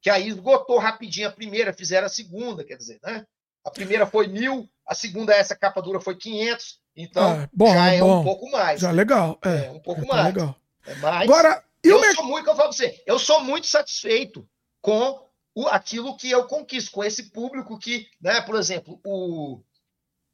que 0.00 0.10
aí 0.10 0.28
esgotou 0.28 0.78
rapidinho 0.78 1.28
a 1.28 1.32
primeira, 1.32 1.72
fizeram 1.72 2.06
a 2.06 2.10
segunda, 2.10 2.64
quer 2.64 2.76
dizer, 2.76 2.98
né? 3.02 3.24
A 3.64 3.70
primeira 3.70 4.04
foi 4.04 4.26
mil, 4.26 4.68
a 4.86 4.94
segunda, 4.94 5.32
essa 5.32 5.54
capa 5.54 5.80
dura, 5.80 6.00
foi 6.00 6.16
500, 6.16 6.80
então 6.96 7.42
ah, 7.42 7.48
bom, 7.52 7.72
já 7.72 7.92
é 7.92 8.00
bom. 8.00 8.20
um 8.20 8.24
pouco 8.24 8.50
mais. 8.50 8.80
Já 8.80 8.88
né? 8.88 8.94
legal, 8.94 9.38
é, 9.44 9.66
é 9.66 9.70
um 9.70 9.80
pouco 9.80 10.04
tá 10.04 10.08
mais. 10.08 10.26
Legal. 10.26 10.56
É 10.84 10.94
mais. 10.96 11.22
Agora, 11.22 11.64
eu, 11.84 12.02
eu 12.02 12.14
sou 12.14 12.24
muito, 12.24 12.50
eu 12.50 12.56
falo 12.56 12.68
pra 12.68 12.76
você, 12.76 13.02
eu 13.06 13.18
sou 13.18 13.40
muito 13.42 13.68
satisfeito 13.68 14.48
com 14.80 15.31
o, 15.54 15.66
aquilo 15.68 16.16
que 16.16 16.30
eu 16.30 16.46
conquisto, 16.46 16.92
com 16.92 17.04
esse 17.04 17.24
público 17.30 17.78
que, 17.78 18.08
né, 18.20 18.40
por 18.40 18.56
exemplo, 18.56 19.00
o, 19.04 19.60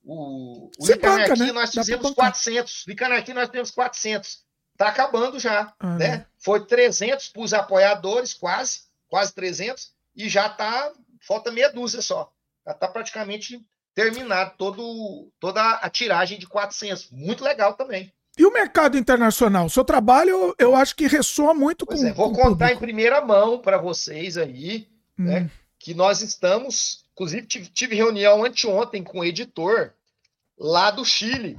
o, 0.04 0.70
o 0.78 0.86
Licanarquia 0.86 1.47
né? 1.47 1.52
nós 1.52 1.70
fizemos 1.70 2.12
400, 2.12 2.84
Licanarquia 2.86 3.34
nós 3.34 3.49
temos 3.49 3.70
400, 3.70 4.44
está 4.72 4.88
acabando 4.88 5.38
já, 5.38 5.72
ah, 5.78 5.97
né? 5.97 6.08
né? 6.08 6.26
Foi 6.38 6.65
300 6.65 7.28
para 7.28 7.42
os 7.42 7.52
apoiadores, 7.52 8.33
quase, 8.33 8.83
quase 9.08 9.34
300, 9.34 9.92
e 10.15 10.28
já 10.28 10.47
está, 10.47 10.92
falta 11.26 11.51
meia 11.51 11.70
dúzia 11.70 12.01
só, 12.01 12.33
já 12.65 12.72
está 12.72 12.86
praticamente 12.86 13.60
terminado 13.94 14.52
todo, 14.56 15.33
toda 15.40 15.60
a 15.60 15.90
tiragem 15.90 16.38
de 16.38 16.47
400, 16.47 17.10
muito 17.10 17.42
legal 17.42 17.74
também. 17.74 18.12
E 18.38 18.47
o 18.47 18.52
mercado 18.52 18.97
internacional? 18.97 19.67
O 19.67 19.70
seu 19.70 19.84
trabalho, 19.84 20.54
eu 20.56 20.76
acho 20.76 20.94
que 20.94 21.08
ressoa 21.08 21.52
muito 21.52 21.84
pois 21.84 22.01
com. 22.01 22.06
É, 22.06 22.12
vou 22.12 22.33
com 22.33 22.42
contar 22.42 22.72
em 22.72 22.78
primeira 22.78 23.20
mão 23.20 23.58
para 23.58 23.78
vocês 23.78 24.36
aí 24.36 24.86
né? 25.18 25.40
Hum. 25.40 25.51
Que 25.78 25.94
nós 25.94 26.22
estamos, 26.22 27.04
inclusive 27.12 27.47
tive, 27.47 27.67
tive, 27.67 27.94
reunião 27.94 28.44
anteontem 28.44 29.02
com 29.02 29.20
o 29.20 29.24
editor 29.24 29.92
lá 30.58 30.90
do 30.90 31.04
Chile, 31.04 31.58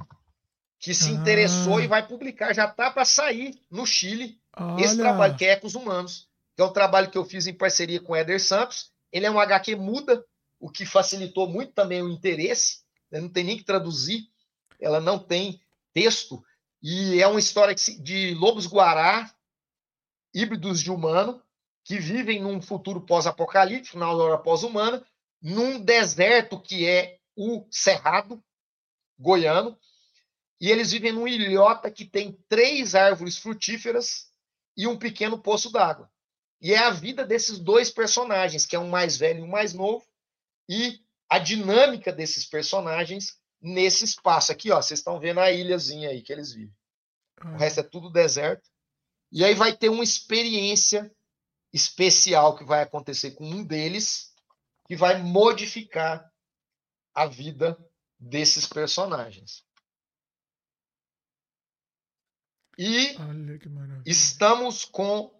que 0.79 0.93
se 0.93 1.09
ah. 1.09 1.13
interessou 1.13 1.81
e 1.81 1.87
vai 1.87 2.05
publicar, 2.07 2.53
já 2.53 2.65
está 2.65 2.89
para 2.89 3.05
sair 3.05 3.59
no 3.69 3.85
Chile 3.85 4.39
Olha. 4.55 4.83
esse 4.83 4.97
trabalho, 4.97 5.35
que 5.35 5.45
é 5.45 5.51
Ecos 5.51 5.75
Humanos, 5.75 6.27
que 6.55 6.61
é 6.61 6.65
um 6.65 6.73
trabalho 6.73 7.09
que 7.09 7.17
eu 7.17 7.25
fiz 7.25 7.47
em 7.47 7.53
parceria 7.53 7.99
com 7.99 8.13
o 8.13 8.15
Éder 8.15 8.41
Santos. 8.41 8.91
Ele 9.11 9.25
é 9.25 9.31
um 9.31 9.39
HQ 9.39 9.75
muda, 9.75 10.23
o 10.59 10.69
que 10.69 10.85
facilitou 10.85 11.47
muito 11.47 11.73
também 11.73 12.01
o 12.01 12.09
interesse, 12.09 12.79
né? 13.11 13.19
não 13.19 13.29
tem 13.29 13.43
nem 13.43 13.57
que 13.57 13.63
traduzir, 13.63 14.29
ela 14.79 14.99
não 14.99 15.17
tem 15.17 15.61
texto, 15.93 16.43
e 16.81 17.21
é 17.21 17.27
uma 17.27 17.39
história 17.39 17.75
de 17.75 18.33
lobos 18.35 18.65
guará, 18.65 19.29
híbridos 20.33 20.81
de 20.81 20.91
humano, 20.91 21.41
que 21.89 21.97
vivem 21.97 22.39
num 22.39 22.61
futuro 22.61 23.01
pós-apocalíptico, 23.01 23.97
na 23.97 24.11
hora 24.11 24.37
pós-humana, 24.37 25.03
num 25.41 25.79
deserto 25.79 26.61
que 26.61 26.87
é 26.87 27.17
o 27.35 27.65
Cerrado 27.71 28.43
goiano, 29.17 29.75
e 30.61 30.69
eles 30.69 30.91
vivem 30.91 31.11
num 31.11 31.27
ilhota 31.27 31.89
que 31.89 32.05
tem 32.05 32.37
três 32.47 32.93
árvores 32.93 33.39
frutíferas 33.39 34.31
e 34.77 34.85
um 34.85 34.99
pequeno 34.99 35.39
poço 35.39 35.71
d'água. 35.71 36.07
E 36.61 36.75
é 36.75 36.77
a 36.77 36.91
vida 36.91 37.25
desses 37.25 37.57
dois 37.57 37.89
personagens, 37.89 38.67
que 38.67 38.75
é 38.75 38.79
um 38.79 38.89
mais 38.89 39.17
velho 39.17 39.39
e 39.39 39.43
um 39.43 39.47
mais 39.47 39.73
novo, 39.73 40.05
e 40.69 41.01
a 41.27 41.39
dinâmica 41.39 42.11
desses 42.11 42.45
personagens 42.45 43.35
nesse 43.59 44.05
espaço 44.05 44.51
aqui, 44.51 44.69
ó, 44.69 44.79
vocês 44.79 44.99
estão 44.99 45.19
vendo 45.19 45.39
a 45.39 45.51
ilhazinha 45.51 46.09
aí 46.09 46.21
que 46.21 46.31
eles 46.31 46.53
vivem. 46.53 46.75
O 47.43 47.57
resto 47.57 47.79
é 47.79 47.83
tudo 47.83 48.11
deserto. 48.11 48.69
E 49.31 49.43
aí 49.43 49.55
vai 49.55 49.75
ter 49.75 49.89
uma 49.89 50.03
experiência 50.03 51.11
especial 51.71 52.55
que 52.55 52.63
vai 52.63 52.81
acontecer 52.81 53.31
com 53.31 53.45
um 53.45 53.63
deles, 53.63 54.33
que 54.85 54.95
vai 54.95 55.21
modificar 55.21 56.31
a 57.13 57.25
vida 57.25 57.77
desses 58.17 58.65
personagens. 58.65 59.63
E 62.77 63.17
estamos 64.05 64.85
com 64.85 65.33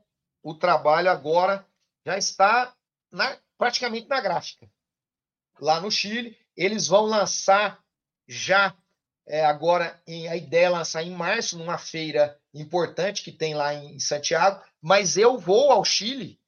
o 0.43 0.53
trabalho 0.53 1.09
agora, 1.09 1.65
já 2.05 2.17
está 2.17 2.75
na, 3.11 3.39
praticamente 3.57 4.07
na 4.07 4.19
gráfica. 4.19 4.69
Lá 5.59 5.79
no 5.79 5.89
Chile, 5.89 6.37
eles 6.55 6.87
vão 6.87 7.05
lançar 7.05 7.83
já 8.27 8.75
é, 9.29 9.45
agora, 9.45 10.01
em, 10.07 10.27
a 10.27 10.35
ideia 10.35 10.65
é 10.65 10.69
lançar 10.69 11.03
em 11.03 11.11
março, 11.11 11.57
numa 11.57 11.77
feira 11.77 12.38
importante 12.53 13.23
que 13.23 13.31
tem 13.31 13.53
lá 13.53 13.73
em 13.73 13.99
Santiago, 13.99 14.63
mas 14.81 15.17
eu 15.17 15.37
vou 15.37 15.71
ao 15.71 15.85
Chile 15.85 16.39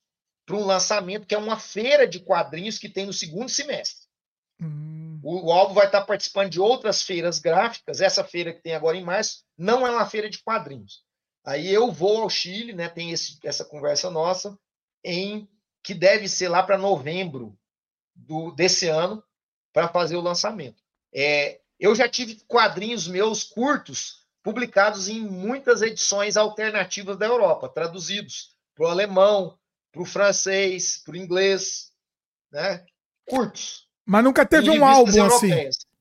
para 0.46 0.56
um 0.56 0.66
lançamento 0.66 1.26
que 1.26 1.36
é 1.36 1.38
uma 1.38 1.60
feira 1.60 2.08
de 2.08 2.20
quadrinhos 2.20 2.78
que 2.78 2.90
tem 2.90 3.06
no 3.06 3.14
segundo 3.14 3.50
semestre. 3.50 4.08
Hum. 4.60 5.20
O, 5.24 5.48
o, 5.48 5.52
álbum 5.52 5.74
vai 5.74 5.86
estar 5.86 6.02
participando 6.02 6.50
de 6.50 6.60
outras 6.60 7.02
feiras 7.02 7.40
gráficas. 7.40 8.02
Essa 8.02 8.24
feira 8.24 8.54
que 8.54 8.62
tem 8.62 8.74
agora 8.74 8.98
em 8.98 9.04
março 9.04 9.44
não 9.58 9.86
é 9.86 9.92
uma 9.92 10.06
feira 10.06 10.30
de 10.30 10.42
quadrinhos. 10.42 11.04
Aí 11.44 11.72
eu 11.72 11.92
vou 11.92 12.22
ao 12.22 12.30
Chile, 12.30 12.74
né? 12.74 12.90
Tem 12.90 13.12
esse, 13.12 13.38
essa 13.44 13.66
conversa 13.66 14.10
nossa 14.10 14.58
em 15.04 15.48
que 15.84 15.94
deve 15.94 16.28
ser 16.28 16.50
lá 16.50 16.62
para 16.62 16.78
novembro 16.78 17.58
do, 18.16 18.52
desse 18.52 18.88
ano 18.88 19.24
para 19.74 19.88
fazer 19.88 20.16
o 20.16 20.22
lançamento. 20.22 20.84
É, 21.14 21.60
eu 21.80 21.96
já 21.96 22.08
tive 22.08 22.40
quadrinhos 22.48 23.08
meus 23.08 23.44
curtos 23.44 24.21
publicados 24.44 25.08
em 25.08 25.22
muitas 25.22 25.82
edições 25.82 26.38
alternativas 26.38 27.18
da 27.18 27.26
Europa, 27.26 27.70
traduzidos 27.70 28.56
para 28.76 28.86
o 28.86 28.90
alemão, 28.90 29.58
para 29.92 30.02
o 30.02 30.06
francês, 30.06 31.02
para 31.04 31.14
o 31.14 31.18
inglês, 31.18 31.92
né? 32.52 32.86
Curtos. 33.26 33.88
Mas 34.06 34.24
nunca 34.24 34.46
teve 34.46 34.70
um 34.70 34.86
álbum 34.86 35.24
assim. 35.26 35.52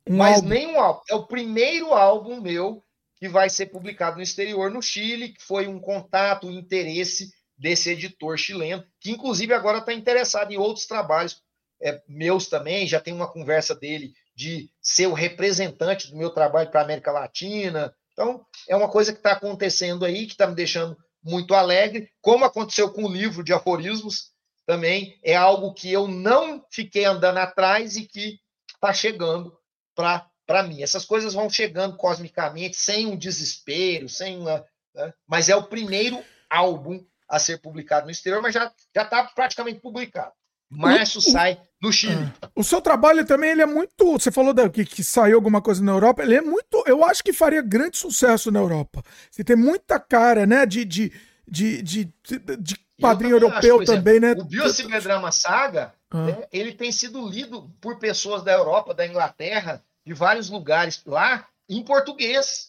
Um 0.07 0.17
Mas 0.17 0.37
álbum. 0.37 0.49
nenhum 0.49 0.81
álbum. 0.81 1.01
É 1.09 1.15
o 1.15 1.27
primeiro 1.27 1.93
álbum 1.93 2.41
meu 2.41 2.83
que 3.17 3.29
vai 3.29 3.51
ser 3.51 3.67
publicado 3.67 4.17
no 4.17 4.23
exterior, 4.23 4.71
no 4.71 4.81
Chile, 4.81 5.35
que 5.35 5.43
foi 5.43 5.67
um 5.67 5.79
contato, 5.79 6.47
um 6.47 6.53
interesse 6.53 7.31
desse 7.57 7.91
editor 7.91 8.39
chileno, 8.39 8.83
que 8.99 9.11
inclusive 9.11 9.53
agora 9.53 9.79
está 9.79 9.93
interessado 9.93 10.51
em 10.51 10.57
outros 10.57 10.87
trabalhos 10.87 11.43
é, 11.83 12.01
meus 12.09 12.49
também. 12.49 12.87
Já 12.87 12.99
tem 12.99 13.13
uma 13.13 13.31
conversa 13.31 13.75
dele 13.75 14.15
de 14.35 14.71
ser 14.81 15.07
o 15.07 15.13
representante 15.13 16.11
do 16.11 16.17
meu 16.17 16.31
trabalho 16.31 16.71
para 16.71 16.81
a 16.81 16.85
América 16.85 17.13
Latina. 17.13 17.95
Então, 18.13 18.45
é 18.69 18.77
uma 18.77 18.89
coisa 18.89 19.13
que 19.13 19.19
está 19.19 19.33
acontecendo 19.33 20.05
aí, 20.05 20.27
que 20.27 20.33
está 20.33 20.47
me 20.47 20.55
deixando 20.55 20.97
muito 21.23 21.55
alegre, 21.55 22.11
como 22.21 22.45
aconteceu 22.45 22.91
com 22.93 23.05
o 23.05 23.13
livro 23.13 23.45
de 23.45 23.53
aforismos, 23.53 24.31
também 24.67 25.19
é 25.23 25.35
algo 25.35 25.75
que 25.75 25.91
eu 25.91 26.07
não 26.07 26.65
fiquei 26.71 27.05
andando 27.05 27.39
atrás 27.39 27.97
e 27.97 28.07
que 28.07 28.39
está 28.75 28.93
chegando 28.93 29.59
para 29.95 30.63
mim. 30.63 30.83
Essas 30.83 31.05
coisas 31.05 31.35
vão 31.35 31.51
chegando 31.51 31.97
cosmicamente, 31.97 32.77
sem 32.77 33.07
um 33.07 33.17
desespero, 33.17 34.09
sem 34.09 34.39
uma. 34.39 34.65
Né? 34.95 35.13
Mas 35.27 35.49
é 35.49 35.57
o 35.57 35.65
primeiro 35.67 36.23
álbum 36.49 37.05
a 37.29 37.39
ser 37.39 37.59
publicado 37.59 38.07
no 38.07 38.13
exterior, 38.13 38.43
mas 38.43 38.55
já 38.55 38.73
está 38.95 39.25
praticamente 39.25 39.81
publicado. 39.81 40.33
Março 40.71 41.19
o, 41.19 41.23
sai 41.23 41.61
no 41.83 41.93
Chile. 41.93 42.33
É. 42.43 42.49
O 42.55 42.63
seu 42.63 42.81
trabalho 42.81 43.25
também 43.27 43.51
ele 43.51 43.63
é 43.63 43.67
muito. 43.67 44.13
Você 44.13 44.31
falou 44.31 44.53
da, 44.55 44.69
que, 44.69 44.85
que 44.85 45.03
saiu 45.03 45.37
alguma 45.37 45.61
coisa 45.61 45.83
na 45.83 45.93
Europa. 45.93 46.23
Ele 46.23 46.37
é 46.37 46.41
muito. 46.41 46.85
Eu 46.87 47.05
acho 47.05 47.25
que 47.25 47.33
faria 47.33 47.63
grande 47.63 47.99
sucesso 47.99 48.51
na 48.51 48.61
Europa. 48.61 49.03
Você 49.31 49.43
tem 49.43 49.57
muita 49.57 49.99
cara, 49.99 50.47
né? 50.47 50.65
De, 50.65 50.85
de, 50.85 51.13
de, 51.47 51.83
de, 51.83 52.13
de 52.59 52.77
quadrinho 53.01 53.37
europeu 53.37 53.81
acho, 53.81 53.87
também, 53.87 54.17
exemplo, 54.17 54.37
né? 54.37 54.43
O 54.43 54.45
Biociberdrama 54.45 55.33
Saga, 55.33 55.95
ah. 56.11 56.25
né, 56.27 56.47
ele 56.53 56.73
tem 56.73 56.93
sido 56.93 57.27
lido 57.27 57.71
por 57.81 57.99
pessoas 57.99 58.43
da 58.43 58.53
Europa, 58.53 58.95
da 58.95 59.07
Inglaterra, 59.07 59.83
de 60.07 60.13
vários 60.13 60.51
lugares 60.51 61.03
lá, 61.07 61.47
em 61.69 61.83
português. 61.83 62.69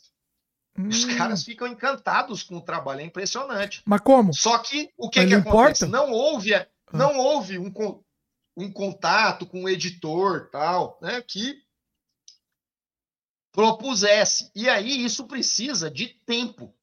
Hum. 0.77 0.87
Os 0.87 1.03
caras 1.03 1.43
ficam 1.43 1.67
encantados 1.67 2.43
com 2.43 2.55
o 2.55 2.61
trabalho, 2.61 3.01
é 3.01 3.03
impressionante. 3.03 3.81
Mas 3.85 3.99
como? 3.99 4.33
Só 4.33 4.57
que 4.59 4.89
o 4.97 5.09
que, 5.09 5.25
que 5.25 5.33
acontece? 5.33 5.83
Importa? 5.83 5.87
Não 5.87 6.11
houve 6.11 6.53
não 6.93 7.17
houve 7.17 7.57
um, 7.57 7.71
um 8.57 8.71
contato 8.71 9.45
com 9.45 9.63
o 9.63 9.69
editor 9.69 10.49
tal, 10.51 10.99
né, 11.01 11.21
que 11.21 11.61
propusesse. 13.51 14.51
E 14.55 14.69
aí 14.69 15.03
isso 15.03 15.27
precisa 15.27 15.89
de 15.89 16.07
tempo. 16.07 16.75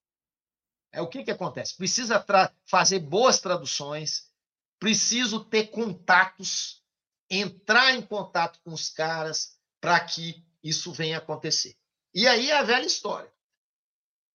É 0.93 1.01
o 1.01 1.09
que, 1.09 1.25
que 1.25 1.31
acontece? 1.31 1.77
Precisa 1.77 2.25
fazer 2.67 3.01
boas 3.01 3.41
traduções, 3.41 4.31
preciso 4.79 5.45
ter 5.45 5.69
contatos, 5.69 6.83
entrar 7.31 7.95
em 7.95 8.03
contato 8.03 8.61
com 8.63 8.73
os 8.73 8.89
caras 8.89 9.59
para 9.81 10.01
que 10.01 10.45
isso 10.63 10.93
venha 10.93 11.19
acontecer. 11.19 11.77
E 12.15 12.27
aí 12.27 12.51
é 12.51 12.57
a 12.57 12.63
velha 12.63 12.87
história. 12.87 13.31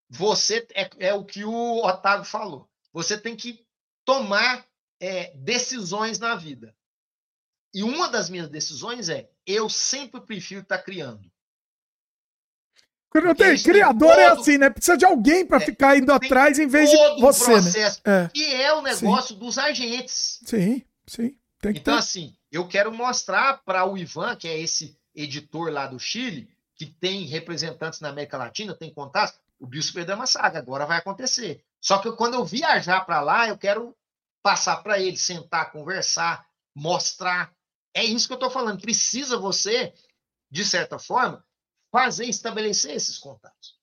Você 0.10 0.68
é, 0.74 1.08
é 1.08 1.14
o 1.14 1.26
que 1.26 1.44
o 1.44 1.84
Otávio 1.84 2.26
falou. 2.26 2.70
Você 2.92 3.20
tem 3.20 3.36
que 3.36 3.66
tomar 4.06 4.66
é, 5.04 5.34
decisões 5.36 6.18
na 6.18 6.34
vida. 6.34 6.74
E 7.74 7.84
uma 7.84 8.08
das 8.08 8.30
minhas 8.30 8.48
decisões 8.48 9.10
é: 9.10 9.30
eu 9.46 9.70
sempre 9.70 10.22
prefiro 10.22 10.62
estar 10.62 10.78
tá 10.78 10.84
criando. 10.84 11.30
Tem, 13.38 13.62
criador 13.62 14.14
é 14.14 14.30
todo, 14.30 14.38
é 14.38 14.42
assim, 14.42 14.58
né? 14.58 14.70
Precisa 14.72 14.98
de 14.98 15.06
alguém 15.06 15.46
para 15.46 15.58
é, 15.58 15.66
ficar 15.66 15.98
indo 15.98 16.12
atrás 16.12 16.58
em 16.58 16.66
vez 16.66 16.90
de 16.90 16.98
você. 17.20 17.54
Né? 17.54 17.62
processo, 17.62 18.02
né? 18.04 18.24
é. 18.26 18.30
E 18.34 18.54
é 18.56 18.74
o 18.74 18.82
negócio 18.82 19.36
sim. 19.36 19.40
dos 19.40 19.58
agentes. 19.60 20.40
Sim, 20.46 20.82
sim. 21.06 21.38
então, 21.64 21.94
ter. 21.94 22.00
assim, 22.00 22.36
eu 22.52 22.68
quero 22.68 22.92
mostrar 22.92 23.62
para 23.64 23.86
o 23.86 23.96
Ivan, 23.98 24.36
que 24.36 24.48
é 24.48 24.60
esse 24.60 24.98
editor 25.14 25.72
lá 25.72 25.86
do 25.86 26.00
Chile, 26.00 26.50
que 26.76 26.88
tem 26.88 27.26
representantes 27.26 28.00
na 28.00 28.10
América 28.10 28.38
Latina, 28.38 28.74
tem 28.74 28.92
contatos, 28.92 29.38
o 29.60 29.68
Bispo 29.68 29.94
perdeu 29.94 30.16
uma 30.16 30.26
saga, 30.26 30.58
agora 30.58 30.88
vai 30.88 30.98
acontecer. 30.98 31.64
Só 31.80 32.00
que 32.00 32.12
quando 32.14 32.34
eu 32.34 32.46
viajar 32.46 33.02
para 33.02 33.22
lá, 33.22 33.48
eu 33.48 33.58
quero 33.58 33.96
passar 34.44 34.84
para 34.84 35.00
ele, 35.00 35.18
sentar, 35.18 35.72
conversar, 35.72 36.46
mostrar. 36.76 37.52
É 37.96 38.04
isso 38.04 38.28
que 38.28 38.34
eu 38.34 38.38
estou 38.38 38.52
falando. 38.52 38.82
Precisa 38.82 39.38
você, 39.38 39.94
de 40.52 40.66
certa 40.66 41.00
forma, 41.00 41.44
fazer, 41.92 42.26
estabelecer 42.26 42.94
esses 42.94 43.18
contatos. 43.18 43.82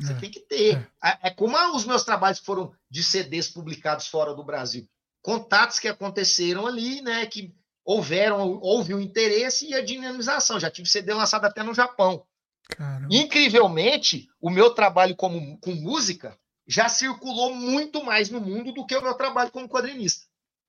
Você 0.00 0.12
é, 0.12 0.16
tem 0.16 0.30
que 0.30 0.40
ter. 0.40 0.90
É. 1.02 1.28
é 1.28 1.30
como 1.30 1.56
os 1.74 1.84
meus 1.84 2.04
trabalhos 2.04 2.40
foram 2.40 2.74
de 2.90 3.02
CDs 3.02 3.48
publicados 3.48 4.06
fora 4.08 4.34
do 4.34 4.44
Brasil. 4.44 4.88
Contatos 5.22 5.78
que 5.78 5.88
aconteceram 5.88 6.66
ali, 6.66 7.00
né? 7.00 7.26
Que 7.26 7.54
houveram, 7.84 8.58
houve 8.60 8.94
o 8.94 9.00
interesse 9.00 9.68
e 9.68 9.74
a 9.74 9.84
dinamização. 9.84 10.60
Já 10.60 10.70
tive 10.70 10.88
CD 10.88 11.14
lançado 11.14 11.44
até 11.44 11.62
no 11.62 11.74
Japão. 11.74 12.26
Caramba. 12.68 13.08
Incrivelmente, 13.10 14.28
o 14.40 14.50
meu 14.50 14.74
trabalho 14.74 15.16
como, 15.16 15.58
com 15.58 15.74
música 15.74 16.38
já 16.68 16.88
circulou 16.88 17.54
muito 17.54 18.04
mais 18.04 18.28
no 18.28 18.40
mundo 18.40 18.72
do 18.72 18.86
que 18.86 18.94
o 18.94 19.02
meu 19.02 19.14
trabalho 19.14 19.50
como 19.50 19.68
quadrinista. 19.68 20.26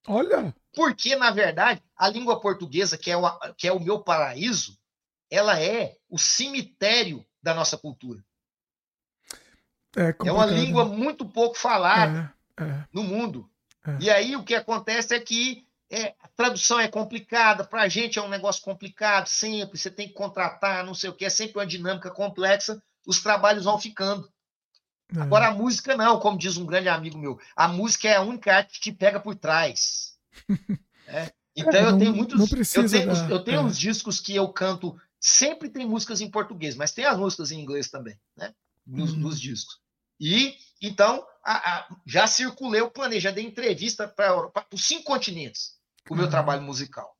Olha! 0.07 0.55
Porque, 0.73 1.15
na 1.17 1.29
verdade, 1.29 1.83
a 1.95 2.07
língua 2.07 2.39
portuguesa, 2.39 2.97
que 2.97 3.11
é 3.11 3.17
o, 3.17 3.53
que 3.55 3.67
é 3.67 3.73
o 3.73 3.79
meu 3.79 3.99
paraíso, 3.99 4.79
ela 5.29 5.59
é 5.59 5.97
o 6.09 6.17
cemitério 6.17 7.25
da 7.43 7.53
nossa 7.53 7.77
cultura. 7.77 8.23
É, 9.97 10.15
é 10.25 10.31
uma 10.31 10.45
língua 10.45 10.85
muito 10.85 11.25
pouco 11.25 11.57
falada 11.57 12.33
é, 12.57 12.63
é, 12.63 12.85
no 12.93 13.03
mundo. 13.03 13.49
É. 13.85 13.97
E 13.99 14.09
aí 14.09 14.35
o 14.35 14.43
que 14.43 14.55
acontece 14.55 15.13
é 15.13 15.19
que 15.19 15.67
é, 15.89 16.15
a 16.21 16.27
tradução 16.29 16.79
é 16.79 16.87
complicada, 16.87 17.63
para 17.63 17.81
a 17.81 17.87
gente 17.87 18.19
é 18.19 18.21
um 18.21 18.29
negócio 18.29 18.63
complicado, 18.63 19.27
sempre, 19.27 19.77
você 19.77 19.89
tem 19.89 20.07
que 20.07 20.13
contratar, 20.13 20.85
não 20.85 20.93
sei 20.93 21.09
o 21.09 21.13
que, 21.13 21.25
é 21.25 21.29
sempre 21.29 21.57
uma 21.57 21.65
dinâmica 21.65 22.11
complexa, 22.11 22.81
os 23.05 23.21
trabalhos 23.21 23.65
vão 23.65 23.79
ficando. 23.79 24.31
É. 25.15 25.21
Agora 25.21 25.47
a 25.47 25.53
música 25.53 25.95
não, 25.95 26.19
como 26.19 26.37
diz 26.37 26.57
um 26.57 26.65
grande 26.65 26.89
amigo 26.89 27.17
meu, 27.17 27.39
a 27.55 27.67
música 27.67 28.07
é 28.07 28.15
a 28.15 28.21
única 28.21 28.55
arte 28.55 28.73
que 28.73 28.79
te 28.79 28.91
pega 28.91 29.19
por 29.19 29.35
trás. 29.35 30.17
é. 31.07 31.31
Então 31.55 31.73
é, 31.73 31.85
eu 31.85 31.97
tenho 31.97 32.15
muitos. 32.15 32.75
eu 32.75 32.89
tenho, 32.89 33.11
eu 33.29 33.43
tenho 33.43 33.57
é. 33.57 33.63
uns 33.63 33.77
discos 33.77 34.19
que 34.19 34.35
eu 34.35 34.47
canto. 34.49 34.99
Sempre 35.19 35.69
tem 35.69 35.85
músicas 35.85 36.21
em 36.21 36.31
português, 36.31 36.75
mas 36.75 36.93
tem 36.93 37.03
as 37.03 37.17
músicas 37.17 37.51
em 37.51 37.59
inglês 37.59 37.89
também, 37.89 38.17
né? 38.37 38.53
Nos, 38.87 39.11
uhum. 39.11 39.19
nos 39.19 39.39
discos. 39.39 39.79
E 40.19 40.55
então 40.81 41.25
a, 41.43 41.55
a, 41.55 41.95
já 42.05 42.25
circulei 42.25 42.81
o 42.81 42.89
planeta, 42.89 43.19
já 43.19 43.31
dei 43.31 43.45
entrevista 43.45 44.07
para 44.07 44.51
os 44.71 44.85
cinco 44.85 45.03
continentes 45.03 45.77
o 46.09 46.15
meu 46.15 46.25
uhum. 46.25 46.31
trabalho 46.31 46.61
musical. 46.61 47.15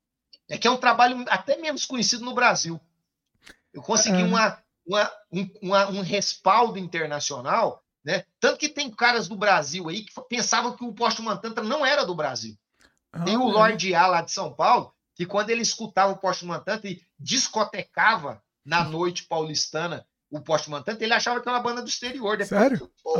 É 0.50 0.58
que 0.58 0.68
é 0.68 0.72
um 0.72 0.78
trabalho 0.78 1.24
até 1.28 1.58
menos 1.58 1.86
conhecido 1.86 2.26
no 2.26 2.34
Brasil. 2.34 2.80
Eu 3.72 3.82
consegui 3.82 4.24
uma, 4.24 4.62
uma, 4.90 5.12
um, 5.32 5.50
uma, 5.62 5.90
um 5.90 6.02
respaldo 6.02 6.80
internacional, 6.80 7.84
né? 8.04 8.24
Tanto 8.40 8.58
que 8.58 8.68
tem 8.68 8.90
caras 8.90 9.28
do 9.28 9.36
Brasil 9.36 9.88
aí 9.88 10.02
que 10.02 10.12
pensavam 10.28 10.76
que 10.76 10.84
o 10.84 10.94
Posto 10.94 11.22
Mantantra 11.22 11.64
não 11.64 11.86
era 11.86 12.04
do 12.04 12.16
Brasil. 12.16 12.58
Ah, 13.14 13.24
tem 13.24 13.38
o 13.38 13.48
Lorde 13.48 13.94
A 13.94 14.08
lá 14.08 14.22
de 14.22 14.32
São 14.32 14.52
Paulo, 14.52 14.92
que 15.16 15.28
quando 15.28 15.52
ele 15.52 15.62
escutava 15.62 16.12
o 16.12 16.18
Posto 16.18 16.46
Mantantra 16.48 16.90
e 16.90 17.02
discotecava 17.20 18.42
na 18.66 18.84
noite 18.84 19.26
paulistana 19.26 20.06
o 20.32 20.40
Posto 20.40 20.72
Mantantra, 20.72 21.04
ele 21.04 21.14
achava 21.14 21.40
que 21.40 21.48
era 21.48 21.58
uma 21.58 21.64
banda 21.64 21.82
do 21.82 21.88
exterior. 21.88 22.38
Depois, 22.38 22.62
Sério? 22.62 22.92
Pô, 23.04 23.14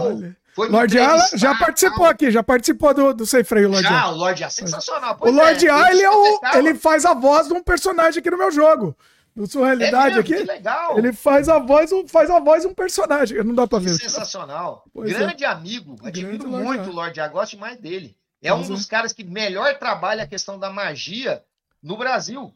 foi 0.54 0.70
Lorde 0.70 1.00
A 1.00 1.18
já 1.34 1.56
participou 1.56 2.06
aqui, 2.06 2.32
já 2.32 2.42
participou 2.42 2.94
do, 2.94 3.14
do 3.14 3.26
Sem 3.26 3.44
Freio, 3.44 3.70
Lorde 3.70 3.88
Já, 3.88 4.10
o 4.10 4.16
Lorde 4.16 4.44
A, 4.44 4.50
sensacional. 4.50 5.16
Pois 5.16 5.32
o 5.32 5.36
Lorde 5.36 5.68
é, 5.68 5.72
A, 5.72 5.92
ele, 5.92 6.02
é 6.02 6.10
o, 6.10 6.40
ele 6.56 6.76
faz 6.76 7.06
a 7.06 7.14
voz 7.14 7.48
de 7.48 7.54
um 7.54 7.64
personagem 7.64 8.20
aqui 8.20 8.30
no 8.32 8.38
meu 8.38 8.52
jogo 8.52 8.96
do 9.36 9.48
Surrealidade 9.48 10.18
é 10.18 10.20
aqui. 10.20 10.36
Que 10.36 10.44
legal. 10.44 10.98
Ele 10.98 11.14
faz 11.14 11.48
a 11.48 11.60
voz, 11.60 11.92
faz 12.08 12.30
a 12.30 12.40
voz 12.40 12.66
um 12.66 12.74
personagem. 12.74 13.44
Não 13.44 13.56
dá 13.56 13.68
pra 13.68 13.80
ver. 13.80 13.96
Sensacional. 13.96 14.84
Pois 14.94 15.12
é. 15.14 15.18
Grande 15.18 15.44
é. 15.44 15.48
amigo. 15.48 15.96
Admiro 16.04 16.50
Grande 16.50 16.64
muito 16.64 16.90
o 16.90 16.94
Lorde 16.94 17.20
A. 17.22 17.28
Gosto 17.28 17.58
mais 17.58 17.78
dele. 17.78 18.18
É 18.42 18.54
um 18.54 18.62
dos 18.62 18.86
caras 18.86 19.12
que 19.12 19.24
melhor 19.24 19.78
trabalha 19.78 20.24
a 20.24 20.28
questão 20.28 20.58
da 20.58 20.70
magia 20.70 21.44
no 21.82 21.98
Brasil. 21.98 22.54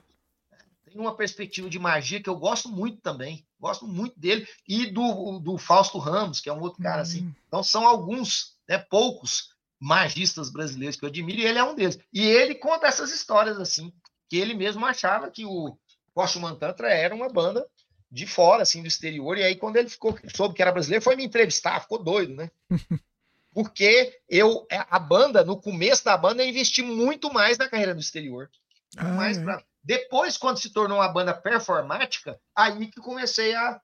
Tem 0.85 0.99
uma 0.99 1.15
perspectiva 1.15 1.69
de 1.69 1.79
magia 1.79 2.21
que 2.21 2.29
eu 2.29 2.35
gosto 2.35 2.69
muito 2.69 3.01
também. 3.01 3.45
Gosto 3.59 3.87
muito 3.87 4.19
dele. 4.19 4.47
E 4.67 4.85
do, 4.85 5.39
do 5.39 5.57
Fausto 5.57 5.97
Ramos, 5.97 6.39
que 6.39 6.49
é 6.49 6.53
um 6.53 6.61
outro 6.61 6.81
cara 6.81 7.01
assim. 7.01 7.23
hum. 7.23 7.27
assim. 7.27 7.35
Então 7.47 7.63
são 7.63 7.87
alguns, 7.87 8.55
né, 8.67 8.77
poucos, 8.77 9.53
magistas 9.83 10.49
brasileiros 10.49 10.95
que 10.95 11.03
eu 11.03 11.09
admiro, 11.09 11.41
e 11.41 11.45
ele 11.45 11.59
é 11.59 11.63
um 11.63 11.75
deles. 11.75 11.99
E 12.13 12.21
ele 12.21 12.55
conta 12.55 12.87
essas 12.87 13.13
histórias 13.13 13.59
assim, 13.59 13.91
que 14.29 14.37
ele 14.37 14.53
mesmo 14.53 14.85
achava 14.85 15.29
que 15.29 15.45
o 15.45 15.77
Postman 16.13 16.55
Tantra 16.55 16.91
era 16.91 17.13
uma 17.13 17.29
banda 17.29 17.65
de 18.11 18.27
fora, 18.27 18.61
assim, 18.61 18.81
do 18.81 18.87
exterior, 18.87 19.37
e 19.37 19.43
aí 19.43 19.55
quando 19.55 19.77
ele 19.77 19.89
ficou, 19.89 20.17
soube 20.35 20.53
que 20.53 20.61
era 20.61 20.71
brasileiro, 20.71 21.03
foi 21.03 21.15
me 21.15 21.25
entrevistar, 21.25 21.81
ficou 21.81 22.03
doido, 22.03 22.35
né? 22.35 22.51
Porque 23.51 24.19
eu, 24.27 24.65
é, 24.71 24.85
a 24.89 24.99
banda, 24.99 25.43
no 25.43 25.59
começo 25.59 26.03
da 26.03 26.17
banda, 26.17 26.43
eu 26.43 26.49
investi 26.49 26.81
muito 26.81 27.31
mais 27.31 27.57
na 27.57 27.69
carreira 27.69 27.93
do 27.93 28.01
exterior. 28.01 28.49
Ah, 28.97 29.09
mais 29.09 29.37
é. 29.37 29.43
pra... 29.43 29.63
Depois, 29.83 30.37
quando 30.37 30.59
se 30.59 30.71
tornou 30.71 30.99
uma 30.99 31.07
banda 31.09 31.33
performática, 31.33 32.39
aí 32.55 32.87
que 32.87 33.01
comecei 33.01 33.53
a, 33.53 33.81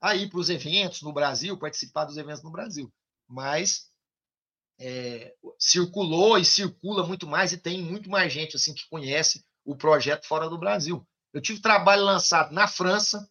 a 0.00 0.16
ir 0.16 0.28
para 0.28 0.38
os 0.38 0.48
eventos 0.48 1.02
no 1.02 1.12
Brasil, 1.12 1.58
participar 1.58 2.04
dos 2.04 2.16
eventos 2.16 2.42
no 2.42 2.50
Brasil. 2.50 2.92
Mas 3.28 3.90
é, 4.80 5.34
circulou 5.58 6.38
e 6.38 6.44
circula 6.44 7.06
muito 7.06 7.26
mais 7.26 7.52
e 7.52 7.58
tem 7.58 7.82
muito 7.82 8.10
mais 8.10 8.32
gente 8.32 8.56
assim 8.56 8.74
que 8.74 8.88
conhece 8.88 9.44
o 9.64 9.76
projeto 9.76 10.26
fora 10.26 10.48
do 10.48 10.58
Brasil. 10.58 11.06
Eu 11.32 11.40
tive 11.40 11.60
trabalho 11.60 12.04
lançado 12.04 12.52
na 12.52 12.66
França, 12.66 13.28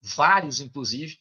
vários 0.00 0.60
inclusive. 0.60 1.18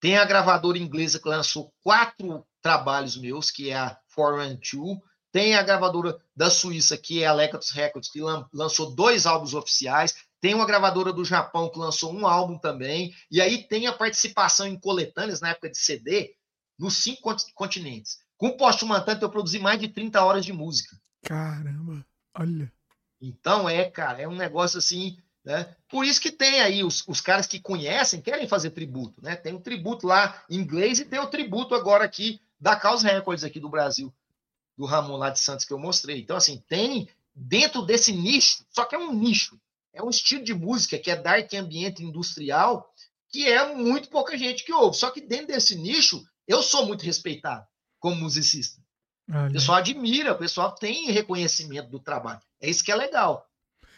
Tem 0.00 0.18
a 0.18 0.24
gravadora 0.24 0.78
inglesa 0.78 1.18
que 1.18 1.28
lançou 1.28 1.72
quatro 1.82 2.46
trabalhos 2.60 3.16
meus, 3.16 3.50
que 3.50 3.70
é 3.70 3.76
a 3.76 3.98
Foreign 4.08 4.58
Two. 4.58 5.00
Tem 5.32 5.54
a 5.54 5.62
gravadora 5.62 6.18
da 6.36 6.50
Suíça, 6.50 6.96
que 6.96 7.22
é 7.22 7.26
a 7.26 7.32
Legatus 7.32 7.70
Records, 7.70 8.10
que 8.10 8.20
lançou 8.52 8.94
dois 8.94 9.26
álbuns 9.26 9.54
oficiais. 9.54 10.14
Tem 10.40 10.54
uma 10.54 10.66
gravadora 10.66 11.12
do 11.12 11.24
Japão 11.24 11.70
que 11.70 11.78
lançou 11.78 12.12
um 12.12 12.26
álbum 12.26 12.58
também. 12.58 13.14
E 13.30 13.40
aí 13.40 13.66
tem 13.66 13.86
a 13.86 13.92
participação 13.92 14.66
em 14.66 14.78
coletâneas 14.78 15.40
na 15.40 15.50
época 15.50 15.70
de 15.70 15.78
CD 15.78 16.36
nos 16.78 16.98
cinco 16.98 17.34
continentes. 17.54 18.18
Com 18.36 18.48
o 18.48 18.56
Post 18.56 18.84
Mantante 18.84 19.22
eu 19.22 19.30
produzi 19.30 19.58
mais 19.58 19.80
de 19.80 19.88
30 19.88 20.22
horas 20.22 20.44
de 20.44 20.52
música. 20.52 20.96
Caramba, 21.24 22.04
olha. 22.34 22.72
Então 23.26 23.66
é, 23.66 23.88
cara, 23.90 24.20
é 24.20 24.28
um 24.28 24.36
negócio 24.36 24.78
assim, 24.78 25.16
né? 25.42 25.74
Por 25.88 26.04
isso 26.04 26.20
que 26.20 26.30
tem 26.30 26.60
aí 26.60 26.84
os, 26.84 27.02
os 27.08 27.22
caras 27.22 27.46
que 27.46 27.58
conhecem, 27.58 28.20
querem 28.20 28.46
fazer 28.46 28.70
tributo, 28.70 29.22
né? 29.22 29.34
Tem 29.34 29.54
um 29.54 29.60
tributo 29.60 30.06
lá 30.06 30.44
em 30.50 30.58
inglês 30.58 31.00
e 31.00 31.06
tem 31.06 31.18
o 31.18 31.26
tributo 31.26 31.74
agora 31.74 32.04
aqui 32.04 32.38
da 32.60 32.76
Caos 32.76 33.02
Records 33.02 33.42
aqui 33.42 33.58
do 33.58 33.70
Brasil, 33.70 34.12
do 34.76 34.84
Ramon 34.84 35.16
lá 35.16 35.30
de 35.30 35.40
Santos 35.40 35.64
que 35.64 35.72
eu 35.72 35.78
mostrei. 35.78 36.20
Então, 36.20 36.36
assim, 36.36 36.62
tem 36.68 37.08
dentro 37.34 37.80
desse 37.80 38.12
nicho, 38.12 38.64
só 38.68 38.84
que 38.84 38.94
é 38.94 38.98
um 38.98 39.14
nicho, 39.14 39.58
é 39.94 40.02
um 40.02 40.10
estilo 40.10 40.44
de 40.44 40.52
música 40.52 40.98
que 40.98 41.10
é 41.10 41.16
dark 41.16 41.52
ambiente 41.54 42.04
industrial, 42.04 42.92
que 43.30 43.48
é 43.48 43.74
muito 43.74 44.10
pouca 44.10 44.36
gente 44.36 44.64
que 44.64 44.72
ouve. 44.72 44.98
Só 44.98 45.10
que 45.10 45.22
dentro 45.22 45.46
desse 45.46 45.76
nicho, 45.76 46.22
eu 46.46 46.62
sou 46.62 46.86
muito 46.86 47.02
respeitado 47.02 47.66
como 47.98 48.16
musicista. 48.16 48.82
Olha. 49.30 49.48
O 49.48 49.52
pessoal 49.52 49.78
admira, 49.78 50.32
o 50.32 50.38
pessoal 50.38 50.74
tem 50.74 51.10
reconhecimento 51.10 51.88
do 51.88 51.98
trabalho. 51.98 52.40
É 52.64 52.70
isso 52.70 52.82
que 52.82 52.90
é 52.90 52.96
legal. 52.96 53.46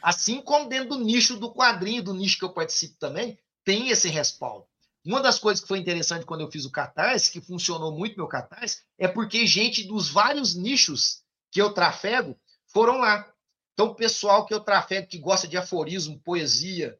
Assim 0.02 0.40
como 0.40 0.68
dentro 0.68 0.90
do 0.96 1.04
nicho 1.04 1.36
do 1.36 1.52
quadrinho, 1.52 2.02
do 2.02 2.12
nicho 2.12 2.36
que 2.36 2.44
eu 2.44 2.52
participo 2.52 2.96
também, 2.98 3.38
tem 3.64 3.90
esse 3.90 4.08
respaldo. 4.08 4.66
Uma 5.04 5.22
das 5.22 5.38
coisas 5.38 5.62
que 5.62 5.68
foi 5.68 5.78
interessante 5.78 6.26
quando 6.26 6.40
eu 6.40 6.50
fiz 6.50 6.64
o 6.64 6.70
Catarse, 6.72 7.30
que 7.30 7.40
funcionou 7.40 7.92
muito 7.92 8.16
meu 8.16 8.26
Catarse, 8.26 8.82
é 8.98 9.06
porque 9.06 9.46
gente 9.46 9.84
dos 9.84 10.08
vários 10.08 10.56
nichos 10.56 11.22
que 11.52 11.62
eu 11.62 11.72
trafego 11.72 12.36
foram 12.66 12.98
lá. 12.98 13.32
Então, 13.72 13.86
o 13.86 13.94
pessoal 13.94 14.44
que 14.44 14.52
eu 14.52 14.58
trafego, 14.58 15.06
que 15.06 15.18
gosta 15.18 15.46
de 15.46 15.56
aforismo, 15.56 16.18
poesia, 16.18 16.98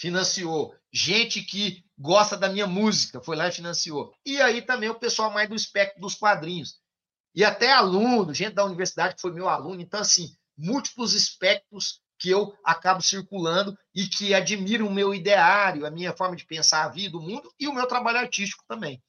financiou. 0.00 0.74
Gente 0.92 1.42
que 1.42 1.84
gosta 1.96 2.36
da 2.36 2.48
minha 2.48 2.66
música, 2.66 3.20
foi 3.20 3.36
lá 3.36 3.46
e 3.46 3.52
financiou. 3.52 4.12
E 4.24 4.40
aí 4.40 4.62
também 4.62 4.88
o 4.88 4.98
pessoal 4.98 5.30
mais 5.30 5.48
do 5.48 5.54
espectro 5.54 6.00
dos 6.00 6.16
quadrinhos. 6.16 6.80
E 7.36 7.44
até 7.44 7.70
aluno, 7.70 8.32
gente 8.32 8.54
da 8.54 8.64
universidade 8.64 9.14
que 9.14 9.20
foi 9.20 9.30
meu 9.30 9.46
aluno. 9.46 9.80
Então, 9.80 10.00
assim, 10.00 10.34
múltiplos 10.56 11.14
espectros 11.14 12.00
que 12.18 12.30
eu 12.30 12.54
acabo 12.64 13.02
circulando 13.02 13.76
e 13.94 14.06
que 14.06 14.34
admiram 14.34 14.86
o 14.86 14.92
meu 14.92 15.14
ideário, 15.14 15.86
a 15.86 15.90
minha 15.90 16.12
forma 16.14 16.34
de 16.34 16.46
pensar 16.46 16.84
a 16.84 16.88
vida, 16.88 17.16
o 17.16 17.20
mundo 17.20 17.52
e 17.58 17.68
o 17.68 17.74
meu 17.74 17.86
trabalho 17.86 18.18
artístico 18.18 18.64
também. 18.66 19.02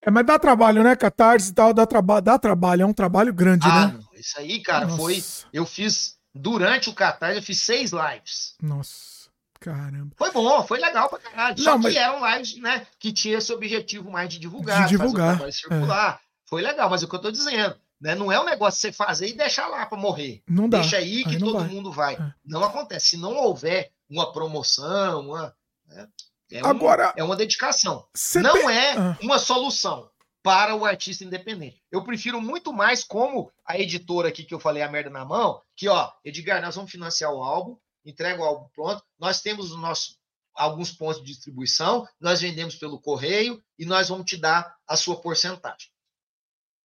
É, 0.00 0.10
mas 0.10 0.26
dá 0.26 0.38
trabalho, 0.38 0.82
né? 0.82 0.94
Catarse 0.94 1.50
e 1.50 1.54
tal, 1.54 1.72
dá, 1.72 1.86
traba 1.86 2.20
dá 2.20 2.38
trabalho, 2.38 2.82
é 2.82 2.86
um 2.86 2.92
trabalho 2.92 3.32
grande, 3.32 3.66
ah, 3.66 3.86
né? 3.86 3.98
Não, 3.98 4.18
isso 4.18 4.38
aí, 4.38 4.60
cara, 4.60 4.86
Nossa. 4.86 4.96
foi. 4.96 5.24
Eu 5.52 5.64
fiz, 5.64 6.16
durante 6.34 6.90
o 6.90 6.94
Catarse, 6.94 7.38
eu 7.38 7.42
fiz 7.42 7.60
seis 7.60 7.90
lives. 7.90 8.54
Nossa, 8.62 9.30
caramba. 9.58 10.14
Foi 10.16 10.30
bom, 10.30 10.66
foi 10.66 10.78
legal 10.78 11.08
pra 11.08 11.18
caralho. 11.18 11.56
Não, 11.56 11.64
Só 11.64 11.78
mas... 11.78 11.92
que 11.92 11.98
eram 11.98 12.34
lives, 12.34 12.56
né, 12.58 12.86
que 12.98 13.12
tinha 13.12 13.38
esse 13.38 13.52
objetivo 13.52 14.10
mais 14.10 14.28
de 14.28 14.38
divulgar, 14.38 14.82
de 14.82 14.90
divulgar. 14.90 15.38
Fazer 15.38 15.52
circular. 15.52 16.20
É. 16.20 16.24
Foi 16.46 16.60
legal, 16.60 16.90
mas 16.90 17.02
é 17.02 17.06
o 17.06 17.08
que 17.08 17.14
eu 17.16 17.20
tô 17.20 17.30
dizendo. 17.30 17.74
Né? 18.04 18.14
Não 18.14 18.30
é 18.30 18.38
um 18.38 18.44
negócio 18.44 18.78
você 18.78 18.92
fazer 18.92 19.28
e 19.28 19.32
deixar 19.32 19.66
lá 19.66 19.86
para 19.86 19.96
morrer. 19.96 20.42
Não 20.46 20.68
dá. 20.68 20.80
Deixa 20.80 20.98
aí 20.98 21.24
que 21.24 21.36
aí 21.36 21.38
todo 21.38 21.60
vai. 21.60 21.68
mundo 21.68 21.90
vai. 21.90 22.14
É. 22.16 22.34
Não 22.44 22.62
acontece. 22.62 23.08
Se 23.08 23.16
não 23.16 23.34
houver 23.34 23.92
uma 24.10 24.30
promoção, 24.30 25.22
uma, 25.22 25.56
né? 25.86 26.06
é, 26.52 26.62
um, 26.62 26.66
Agora, 26.66 27.14
é 27.16 27.24
uma 27.24 27.34
dedicação. 27.34 28.06
Não 28.42 28.68
é 28.68 28.92
ah. 28.92 29.16
uma 29.22 29.38
solução 29.38 30.10
para 30.42 30.76
o 30.76 30.84
artista 30.84 31.24
independente. 31.24 31.82
Eu 31.90 32.04
prefiro 32.04 32.42
muito 32.42 32.74
mais 32.74 33.02
como 33.02 33.50
a 33.64 33.78
editora 33.78 34.28
aqui 34.28 34.44
que 34.44 34.52
eu 34.52 34.60
falei 34.60 34.82
a 34.82 34.90
merda 34.90 35.08
na 35.08 35.24
mão, 35.24 35.62
que 35.74 35.88
ó, 35.88 36.12
Edgar, 36.22 36.60
nós 36.60 36.76
vamos 36.76 36.90
financiar 36.90 37.32
o 37.32 37.42
álbum, 37.42 37.78
entrega 38.04 38.42
o 38.42 38.44
álbum 38.44 38.68
pronto, 38.74 39.02
nós 39.18 39.40
temos 39.40 39.72
o 39.72 39.78
nosso 39.78 40.18
alguns 40.54 40.92
pontos 40.92 41.22
de 41.22 41.32
distribuição, 41.32 42.06
nós 42.20 42.42
vendemos 42.42 42.76
pelo 42.76 43.00
correio 43.00 43.64
e 43.78 43.86
nós 43.86 44.10
vamos 44.10 44.26
te 44.26 44.36
dar 44.36 44.76
a 44.86 44.94
sua 44.94 45.18
porcentagem. 45.18 45.88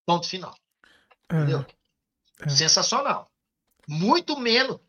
Ponto 0.05 0.25
final. 0.25 0.55
Entendeu? 1.31 1.65
É. 2.41 2.49
Sensacional. 2.49 3.29
Muito 3.87 4.37
menos. 4.39 4.79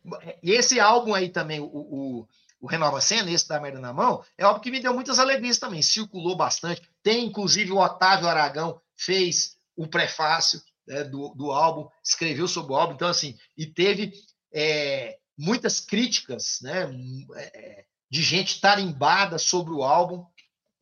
E 0.43 0.51
esse 0.51 0.79
álbum 0.79 1.13
aí 1.13 1.29
também, 1.29 1.59
o, 1.59 1.65
o, 1.65 2.27
o 2.59 2.67
Renova 2.67 3.01
Cena, 3.01 3.31
esse 3.31 3.47
da 3.47 3.59
Merda 3.59 3.79
na 3.79 3.91
Mão, 3.93 4.23
é 4.37 4.43
algo 4.43 4.59
que 4.59 4.71
me 4.71 4.79
deu 4.79 4.93
muitas 4.93 5.19
alegrias 5.19 5.57
também. 5.57 5.81
Circulou 5.81 6.35
bastante. 6.35 6.81
Tem, 7.01 7.25
inclusive, 7.25 7.71
o 7.71 7.79
Otávio 7.79 8.27
Aragão 8.27 8.79
fez 8.95 9.57
o 9.75 9.87
prefácio 9.87 10.61
né, 10.87 11.03
do, 11.03 11.29
do 11.29 11.51
álbum, 11.51 11.89
escreveu 12.03 12.47
sobre 12.47 12.73
o 12.73 12.75
álbum. 12.75 12.93
Então, 12.93 13.07
assim, 13.07 13.37
e 13.57 13.65
teve 13.65 14.13
é, 14.53 15.17
muitas 15.37 15.79
críticas 15.79 16.59
né, 16.61 16.89
é, 17.35 17.85
de 18.09 18.21
gente 18.21 18.61
tarimbada 18.61 19.39
sobre 19.39 19.73
o 19.73 19.83
álbum. 19.83 20.25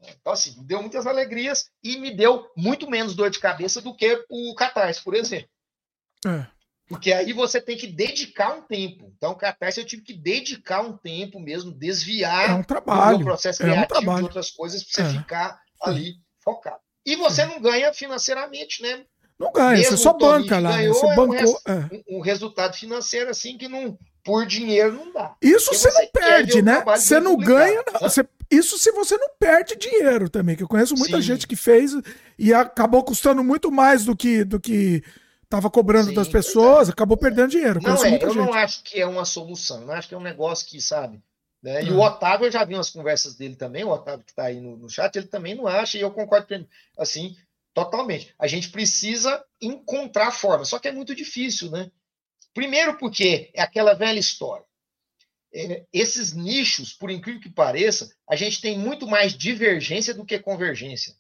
Então, 0.02 0.34
assim, 0.34 0.58
me 0.58 0.66
deu 0.66 0.82
muitas 0.82 1.06
alegrias 1.06 1.70
e 1.84 1.98
me 1.98 2.16
deu 2.16 2.50
muito 2.56 2.90
menos 2.90 3.16
dor 3.16 3.30
de 3.30 3.40
cabeça 3.40 3.82
do 3.82 3.96
que 3.96 4.26
o 4.30 4.56
Catarse, 4.56 5.04
por 5.04 5.14
exemplo. 5.14 5.50
É. 6.26 6.46
Porque 6.88 7.14
aí 7.14 7.34
você 7.34 7.62
tem 7.62 7.78
que 7.78 7.86
dedicar 7.86 8.58
um 8.58 8.62
tempo. 8.64 9.14
Então, 9.16 9.32
o 9.32 9.36
Catarse 9.36 9.80
eu 9.80 9.86
tive 9.86 10.02
que 10.02 10.14
dedicar 10.14 10.82
um 10.82 10.98
tempo 10.98 11.40
mesmo, 11.40 11.72
desviar 11.72 12.50
é 12.50 12.54
um 12.54 12.64
trabalho, 12.64 13.20
o 13.20 13.24
processo 13.24 13.60
criativo 13.60 14.10
é 14.10 14.14
um 14.14 14.16
de 14.18 14.24
outras 14.24 14.50
coisas 14.50 14.84
para 14.84 15.04
você 15.04 15.16
é. 15.16 15.20
ficar 15.20 15.62
ali 15.82 16.16
focado. 16.44 16.80
E 17.06 17.16
você 17.16 17.46
não 17.46 17.62
ganha 17.62 17.94
financeiramente, 17.94 18.82
né? 18.82 19.06
Não 19.38 19.54
ganha, 19.54 19.78
mesmo 19.78 19.98
você 19.98 20.04
só 20.04 20.14
banca 20.14 20.60
lá. 20.60 20.72
Ganhou, 20.72 20.94
você 20.94 21.08
é 21.08 21.16
bancou, 21.16 21.36
um, 21.38 21.88
res, 21.88 22.04
um, 22.10 22.20
resultado 22.22 22.76
financeiro 22.76 23.30
assim 23.30 23.58
que 23.58 23.70
não 23.70 23.98
por 24.24 24.46
dinheiro 24.46 24.94
não 24.94 25.14
dá. 25.14 25.36
Isso 25.42 25.74
você, 25.74 25.90
você 25.90 26.02
não 26.02 26.12
perde, 26.12 26.62
né? 26.62 26.84
Você 26.86 27.20
não 27.20 27.38
ganha, 27.38 27.84
você 28.02 28.28
isso 28.52 28.78
se 28.78 28.92
você 28.92 29.18
não 29.18 29.30
perde 29.40 29.76
dinheiro 29.76 30.30
também, 30.30 30.56
que 30.56 30.64
eu 30.64 30.68
conheço 30.68 30.96
muita 30.96 31.18
Sim. 31.18 31.24
gente 31.24 31.48
que 31.48 31.56
fez 31.56 31.92
e 32.38 32.54
acabou 32.54 33.04
custando 33.04 33.44
muito 33.44 33.72
mais 33.72 34.06
do 34.06 34.16
que 34.16 34.44
do 34.44 34.60
que 34.60 35.04
estava 35.44 35.70
cobrando 35.70 36.10
Sim, 36.10 36.16
das 36.16 36.28
pessoas, 36.28 36.90
acabou 36.90 37.18
perdendo 37.18 37.50
dinheiro. 37.50 37.82
Não 37.82 38.04
é, 38.04 38.16
eu 38.16 38.20
gente. 38.20 38.38
não 38.38 38.54
acho 38.54 38.84
que 38.84 39.00
é 39.00 39.06
uma 39.06 39.26
solução, 39.26 39.82
eu 39.82 39.92
acho 39.92 40.08
que 40.08 40.14
é 40.14 40.18
um 40.18 40.22
negócio 40.22 40.68
que, 40.68 40.80
sabe, 40.80 41.22
né? 41.62 41.84
E 41.84 41.92
o 41.92 42.00
Otávio, 42.00 42.46
eu 42.46 42.52
já 42.52 42.64
vi 42.64 42.76
umas 42.76 42.92
conversas 42.92 43.36
dele 43.36 43.56
também, 43.56 43.84
o 43.84 43.90
Otávio 43.90 44.24
que 44.24 44.32
está 44.32 44.44
aí 44.44 44.62
no, 44.62 44.78
no, 44.78 44.90
chat, 44.90 45.16
ele 45.16 45.28
também 45.28 45.56
não 45.56 45.66
acha, 45.66 45.98
e 45.98 46.02
eu 46.02 46.12
concordo 46.12 46.48
com 46.48 46.54
ele, 46.54 46.70
assim, 46.98 47.36
totalmente. 47.74 48.34
A 48.38 48.46
gente 48.46 48.70
precisa 48.70 49.44
encontrar 49.60 50.32
forma, 50.32 50.66
só 50.66 50.78
que 50.78 50.88
é 50.88 50.92
muito 50.92 51.16
difícil, 51.16 51.72
né? 51.72 51.90
Primeiro 52.54 52.98
porque 52.98 53.52
é 53.56 53.62
aquela 53.62 53.96
velha 53.96 54.20
história 54.20 54.69
é, 55.54 55.86
esses 55.92 56.34
nichos, 56.34 56.94
por 56.94 57.10
incrível 57.10 57.42
que 57.42 57.50
pareça, 57.50 58.14
a 58.30 58.36
gente 58.36 58.62
tem 58.62 58.78
muito 58.78 59.08
mais 59.08 59.34
divergência 59.34 60.14
do 60.14 60.26
que 60.26 60.40
convergência. 60.40 61.16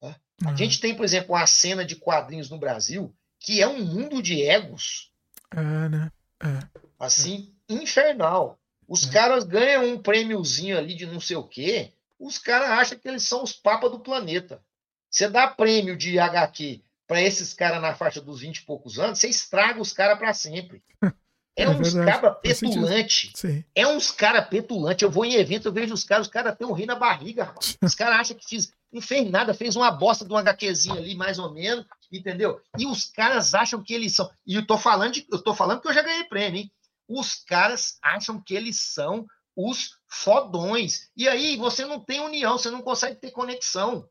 Tá? 0.00 0.16
Uhum. 0.42 0.50
A 0.50 0.54
gente 0.54 0.80
tem, 0.80 0.94
por 0.94 1.04
exemplo, 1.04 1.34
a 1.34 1.46
cena 1.46 1.84
de 1.84 1.96
quadrinhos 1.96 2.50
no 2.50 2.58
Brasil, 2.58 3.14
que 3.38 3.60
é 3.60 3.68
um 3.68 3.84
mundo 3.84 4.22
de 4.22 4.42
egos. 4.42 5.12
É, 5.50 5.88
né? 5.88 6.12
É. 6.42 6.82
Assim, 6.98 7.54
infernal. 7.68 8.58
Os 8.88 9.08
é. 9.08 9.12
caras 9.12 9.44
ganham 9.44 9.84
um 9.84 10.00
prêmiozinho 10.00 10.78
ali 10.78 10.94
de 10.94 11.06
não 11.06 11.20
sei 11.20 11.36
o 11.36 11.46
quê, 11.46 11.92
os 12.18 12.38
caras 12.38 12.70
acham 12.70 12.98
que 12.98 13.06
eles 13.06 13.24
são 13.24 13.42
os 13.42 13.52
papas 13.52 13.90
do 13.90 14.00
planeta. 14.00 14.62
Você 15.10 15.28
dá 15.28 15.46
prêmio 15.46 15.96
de 15.96 16.18
HQ 16.18 16.82
para 17.06 17.22
esses 17.22 17.54
caras 17.54 17.80
na 17.80 17.94
faixa 17.94 18.20
dos 18.20 18.40
20 18.40 18.58
e 18.58 18.62
poucos 18.62 18.98
anos, 18.98 19.18
você 19.18 19.28
estraga 19.28 19.80
os 19.80 19.92
caras 19.92 20.18
para 20.18 20.34
sempre. 20.34 20.82
É, 21.56 21.62
é 21.62 21.70
uns 21.70 21.94
cara 21.94 22.30
petulante. 22.32 23.32
É 23.74 23.86
uns 23.86 24.10
cara 24.10 24.42
petulante. 24.42 25.02
Eu 25.02 25.10
vou 25.10 25.24
em 25.24 25.34
evento, 25.34 25.66
eu 25.66 25.72
vejo 25.72 25.94
os 25.94 26.04
caras, 26.04 26.26
os 26.26 26.32
caras 26.32 26.54
têm 26.54 26.66
um 26.66 26.72
rio 26.72 26.86
na 26.86 26.94
barriga, 26.94 27.44
rapaz. 27.44 27.78
Os 27.82 27.94
caras 27.94 28.20
acham 28.20 28.36
que 28.36 28.46
fiz. 28.46 28.72
não 28.92 29.00
fez 29.00 29.30
nada, 29.30 29.54
fez 29.54 29.74
uma 29.74 29.90
bosta 29.90 30.24
de 30.24 30.32
um 30.32 30.36
HQzinho 30.36 30.98
ali, 30.98 31.14
mais 31.14 31.38
ou 31.38 31.50
menos, 31.50 31.86
entendeu? 32.12 32.60
E 32.78 32.86
os 32.86 33.06
caras 33.06 33.54
acham 33.54 33.82
que 33.82 33.94
eles 33.94 34.14
são. 34.14 34.30
E 34.46 34.54
eu 34.54 34.66
tô 34.66 34.76
falando, 34.76 35.14
de, 35.14 35.26
eu 35.32 35.42
tô 35.42 35.54
falando 35.54 35.80
que 35.80 35.88
eu 35.88 35.94
já 35.94 36.02
ganhei 36.02 36.24
prêmio, 36.24 36.60
hein? 36.60 36.72
Os 37.08 37.36
caras 37.36 37.96
acham 38.02 38.38
que 38.40 38.54
eles 38.54 38.78
são 38.92 39.26
os 39.56 39.92
fodões. 40.06 41.08
E 41.16 41.26
aí 41.26 41.56
você 41.56 41.86
não 41.86 41.98
tem 41.98 42.20
união, 42.20 42.58
você 42.58 42.70
não 42.70 42.82
consegue 42.82 43.16
ter 43.16 43.30
conexão. 43.30 44.06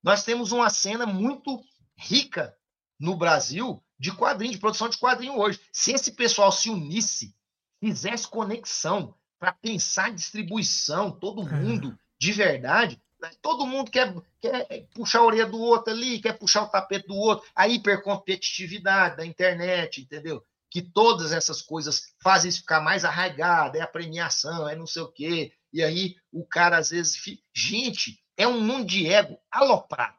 Nós 0.00 0.22
temos 0.22 0.52
uma 0.52 0.70
cena 0.70 1.04
muito 1.06 1.60
rica 1.96 2.54
no 3.00 3.16
Brasil 3.16 3.82
de 3.98 4.12
quadrinho, 4.12 4.52
de 4.52 4.58
produção 4.58 4.88
de 4.88 4.98
quadrinho 4.98 5.38
hoje. 5.38 5.60
Se 5.72 5.92
esse 5.92 6.12
pessoal 6.12 6.52
se 6.52 6.70
unisse, 6.70 7.34
fizesse 7.80 8.26
conexão 8.28 9.14
para 9.38 9.52
pensar 9.52 10.12
distribuição, 10.12 11.10
todo 11.10 11.42
é. 11.48 11.52
mundo 11.52 11.98
de 12.18 12.32
verdade, 12.32 13.00
né? 13.20 13.30
todo 13.40 13.66
mundo 13.66 13.90
quer, 13.90 14.14
quer 14.40 14.86
puxar 14.94 15.20
a 15.20 15.24
orelha 15.24 15.46
do 15.46 15.60
outro 15.60 15.92
ali, 15.92 16.20
quer 16.20 16.38
puxar 16.38 16.62
o 16.62 16.68
tapete 16.68 17.06
do 17.06 17.16
outro, 17.16 17.48
a 17.54 17.68
hipercompetitividade 17.68 19.16
da 19.16 19.26
internet, 19.26 20.00
entendeu? 20.00 20.44
Que 20.70 20.82
todas 20.82 21.32
essas 21.32 21.62
coisas 21.62 22.12
fazem 22.22 22.48
isso 22.48 22.60
ficar 22.60 22.80
mais 22.80 23.04
arraigado, 23.04 23.76
é 23.76 23.80
a 23.80 23.86
premiação, 23.86 24.68
é 24.68 24.76
não 24.76 24.86
sei 24.86 25.02
o 25.02 25.12
quê. 25.12 25.52
E 25.72 25.82
aí 25.82 26.16
o 26.32 26.44
cara 26.44 26.76
às 26.76 26.90
vezes. 26.90 27.16
Fica... 27.16 27.42
Gente, 27.54 28.22
é 28.36 28.46
um 28.46 28.60
mundo 28.60 28.86
de 28.86 29.06
ego 29.06 29.38
aloprado. 29.50 30.16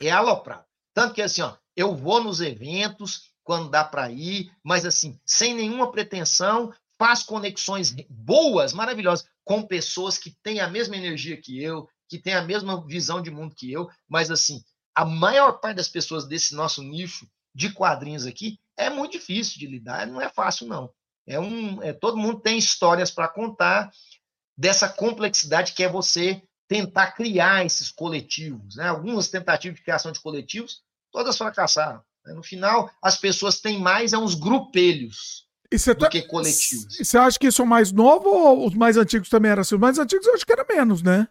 É 0.00 0.10
aloprado. 0.10 0.64
Tanto 0.92 1.14
que 1.14 1.22
assim, 1.22 1.42
ó, 1.42 1.56
eu 1.76 1.94
vou 1.94 2.22
nos 2.22 2.40
eventos 2.40 3.32
quando 3.42 3.70
dá 3.70 3.84
para 3.84 4.10
ir, 4.10 4.50
mas 4.62 4.86
assim, 4.86 5.18
sem 5.26 5.54
nenhuma 5.54 5.90
pretensão, 5.92 6.72
faz 6.98 7.22
conexões 7.22 7.94
boas, 8.08 8.72
maravilhosas, 8.72 9.26
com 9.44 9.62
pessoas 9.62 10.16
que 10.16 10.30
têm 10.42 10.60
a 10.60 10.68
mesma 10.68 10.96
energia 10.96 11.36
que 11.36 11.62
eu, 11.62 11.88
que 12.08 12.18
têm 12.18 12.34
a 12.34 12.42
mesma 12.42 12.84
visão 12.86 13.20
de 13.20 13.30
mundo 13.30 13.54
que 13.54 13.70
eu, 13.70 13.90
mas 14.08 14.30
assim, 14.30 14.62
a 14.94 15.04
maior 15.04 15.60
parte 15.60 15.76
das 15.76 15.88
pessoas 15.88 16.26
desse 16.26 16.54
nosso 16.54 16.82
nicho 16.82 17.28
de 17.54 17.72
quadrinhos 17.72 18.26
aqui 18.26 18.58
é 18.76 18.88
muito 18.88 19.12
difícil 19.12 19.58
de 19.58 19.66
lidar, 19.66 20.06
não 20.06 20.20
é 20.20 20.28
fácil 20.28 20.66
não. 20.66 20.90
É 21.26 21.38
um, 21.40 21.82
é, 21.82 21.92
todo 21.92 22.16
mundo 22.16 22.40
tem 22.40 22.58
histórias 22.58 23.10
para 23.10 23.28
contar 23.28 23.90
dessa 24.56 24.88
complexidade 24.88 25.72
que 25.72 25.82
é 25.82 25.88
você 25.88 26.42
tentar 26.68 27.12
criar 27.12 27.64
esses 27.64 27.90
coletivos, 27.90 28.76
né? 28.76 28.88
Algumas 28.88 29.28
tentativas 29.28 29.76
de 29.76 29.84
criação 29.84 30.12
de 30.12 30.20
coletivos, 30.20 30.82
todas 31.14 31.38
fracassaram. 31.38 32.02
Né? 32.26 32.34
No 32.34 32.42
final, 32.42 32.90
as 33.00 33.16
pessoas 33.16 33.60
têm 33.60 33.78
mais 33.78 34.12
é 34.12 34.18
uns 34.18 34.34
grupelhos 34.34 35.44
do 35.70 35.94
tá, 35.94 36.08
que 36.08 36.22
coletivos. 36.22 36.96
Você 36.96 37.16
acha 37.16 37.38
que 37.38 37.46
isso 37.46 37.62
é 37.62 37.64
mais 37.64 37.90
novo 37.90 38.28
ou 38.28 38.66
os 38.66 38.74
mais 38.74 38.96
antigos 38.96 39.28
também 39.28 39.50
eram 39.50 39.62
assim? 39.62 39.76
Os 39.76 39.80
mais 39.80 39.98
antigos 39.98 40.26
eu 40.26 40.34
acho 40.34 40.44
que 40.44 40.52
era 40.52 40.66
menos, 40.68 41.02
né? 41.02 41.28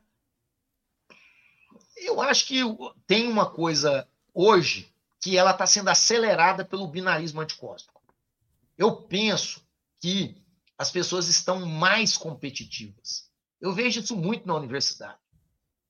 Eu 1.98 2.22
acho 2.22 2.48
que 2.48 2.60
tem 3.06 3.30
uma 3.30 3.50
coisa 3.50 4.08
hoje 4.34 4.92
que 5.22 5.38
ela 5.38 5.52
está 5.52 5.66
sendo 5.66 5.90
acelerada 5.90 6.66
pelo 6.66 6.88
binarismo 6.88 7.40
anticósmico. 7.40 8.02
Eu 8.78 8.96
penso 9.04 9.62
que 10.02 10.36
as 10.78 10.92
pessoas 10.92 11.30
estão 11.30 11.66
mais 11.66 12.18
competitivas. 12.18 13.30
Eu 13.62 13.72
vejo 13.72 14.02
isso 14.02 14.16
muito 14.18 14.46
na 14.46 14.56
universidade. 14.56 15.18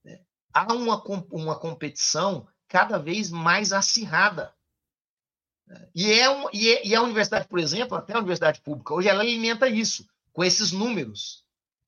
Né? 0.03 0.19
Há 0.53 0.71
uma, 0.73 1.01
uma 1.31 1.57
competição 1.57 2.47
cada 2.73 2.97
vez 2.97 3.29
mais 3.29 3.71
acirrada. 3.71 4.51
E, 5.93 6.11
é 6.11 6.27
um, 6.27 6.47
e, 6.51 6.69
é, 6.69 6.87
e 6.87 6.95
a 6.95 7.03
universidade, 7.03 7.47
por 7.47 7.59
exemplo, 7.59 7.95
até 7.95 8.13
a 8.13 8.17
universidade 8.17 8.61
pública, 8.61 8.95
hoje 8.95 9.07
ela 9.07 9.21
alimenta 9.21 9.69
isso, 9.69 10.09
com 10.33 10.43
esses 10.43 10.71
números. 10.71 11.45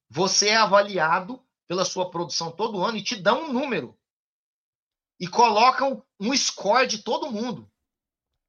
Você 0.07 0.49
é 0.49 0.57
avaliado 0.57 1.41
pela 1.67 1.83
sua 1.83 2.11
produção 2.11 2.51
todo 2.51 2.83
ano 2.83 2.97
e 2.97 3.01
te 3.01 3.15
dão 3.15 3.45
um 3.45 3.53
número. 3.53 3.97
E 5.19 5.27
colocam 5.27 6.03
um 6.19 6.31
score 6.37 6.85
de 6.85 6.99
todo 6.99 7.31
mundo. 7.31 7.67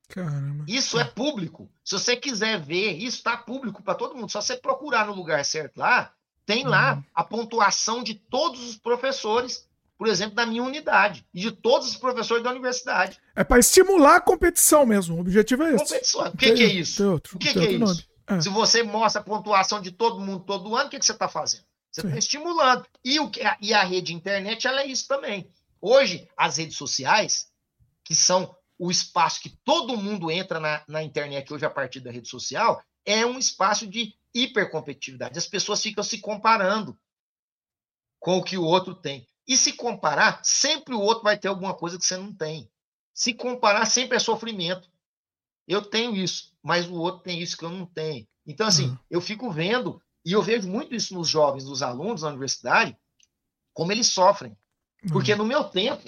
Caramba. 0.07 0.67
Isso 0.69 1.01
é 1.01 1.05
público. 1.05 1.71
Se 1.83 1.99
você 1.99 2.17
quiser 2.17 2.61
ver, 2.61 2.99
isso 2.99 3.17
está 3.17 3.35
público 3.35 3.83
para 3.83 3.95
todo 3.95 4.15
mundo. 4.15 4.31
Só 4.31 4.43
você 4.43 4.59
procurar 4.59 5.07
no 5.07 5.15
lugar 5.15 5.43
certo 5.43 5.79
lá, 5.79 6.13
tem 6.45 6.67
lá 6.67 6.97
uhum. 6.97 7.05
a 7.15 7.25
pontuação 7.25 8.03
de 8.03 8.15
todos 8.15 8.63
os 8.69 8.77
professores 8.77 9.67
por 9.99 10.09
exemplo, 10.09 10.35
da 10.35 10.45
minha 10.45 10.63
unidade 10.63 11.27
e 11.33 11.41
de 11.41 11.51
todos 11.51 11.89
os 11.89 11.97
professores 11.97 12.45
da 12.45 12.51
universidade. 12.51 13.19
É 13.35 13.43
para 13.43 13.59
estimular 13.59 14.17
a 14.17 14.21
competição 14.21 14.85
mesmo. 14.85 15.17
O 15.17 15.21
objetivo 15.21 15.63
é 15.63 15.75
esse. 15.75 15.85
Competição. 15.85 16.27
O 16.27 16.37
que, 16.37 16.53
que 16.53 16.63
é 16.63 16.67
isso? 16.67 17.11
Outro, 17.11 17.37
o 17.37 17.39
que, 17.39 17.53
que 17.53 17.59
é 17.59 17.73
isso? 17.73 18.07
É. 18.27 18.41
Se 18.41 18.49
você 18.49 18.83
mostra 18.83 19.21
a 19.21 19.25
pontuação 19.25 19.81
de 19.81 19.91
todo 19.91 20.21
mundo 20.21 20.45
todo 20.45 20.75
ano, 20.77 20.89
o 20.89 20.91
que, 20.91 20.99
que 20.99 21.07
você 21.07 21.13
está 21.13 21.29
fazendo? 21.29 21.65
Você 21.91 22.07
está 22.07 22.19
estimulando. 22.19 22.85
E, 23.05 23.19
o, 23.19 23.31
e 23.61 23.73
a 23.73 23.83
rede 23.83 24.13
internet 24.13 24.67
ela 24.67 24.83
é 24.83 24.87
isso 24.87 25.09
também. 25.09 25.51
Hoje, 25.81 26.29
as 26.37 26.59
redes 26.59 26.77
sociais, 26.77 27.47
que 28.05 28.15
são 28.15 28.55
o 28.79 28.91
espaço 28.91 29.41
que 29.41 29.57
todo 29.65 29.97
mundo 29.97 30.31
entra 30.31 30.61
na, 30.61 30.83
na 30.87 31.03
internet 31.03 31.53
hoje 31.53 31.65
a 31.65 31.71
partir 31.71 32.01
da 32.01 32.11
rede 32.11 32.29
social, 32.29 32.83
é 33.05 33.25
um 33.25 33.39
espaço 33.39 33.87
de 33.87 34.15
hipercompetitividade. 34.35 35.39
As 35.39 35.47
pessoas 35.47 35.81
ficam 35.81 36.05
se 36.05 36.19
comparando 36.19 36.99
com 38.19 38.39
o 38.39 38.43
que 38.43 38.59
o 38.59 38.65
outro 38.65 38.95
tem. 38.95 39.27
E 39.47 39.57
se 39.57 39.73
comparar, 39.73 40.45
sempre 40.45 40.95
o 40.95 41.01
outro 41.01 41.23
vai 41.23 41.39
ter 41.39 41.49
alguma 41.49 41.73
coisa 41.73 41.97
que 41.97 42.05
você 42.05 42.17
não 42.17 42.33
tem. 42.33 42.69
Se 43.15 43.33
comparar, 43.33 43.87
sempre 43.87 44.17
é 44.17 44.21
sofrimento. 44.21 44.91
Eu 45.69 45.83
tenho 45.83 46.17
isso, 46.17 46.53
mas 46.63 46.87
o 46.87 46.95
outro 46.95 47.23
tem 47.23 47.41
isso 47.41 47.57
que 47.57 47.65
eu 47.65 47.71
não 47.71 47.87
tenho. 47.87 48.27
Então, 48.45 48.67
assim, 48.67 48.89
uhum. 48.89 48.99
eu 49.09 49.21
fico 49.21 49.51
vendo, 49.51 50.03
e 50.25 50.33
eu 50.33 50.43
vejo 50.43 50.69
muito 50.69 50.95
isso 50.95 51.15
nos 51.15 51.29
jovens, 51.29 51.65
nos 51.65 51.83
alunos 51.83 52.23
da 52.23 52.29
universidade, 52.29 52.97
como 53.73 53.93
eles 53.93 54.09
sofrem. 54.09 54.57
Porque 55.13 55.33
uhum. 55.33 55.39
no 55.39 55.45
meu 55.45 55.65
tempo, 55.65 56.03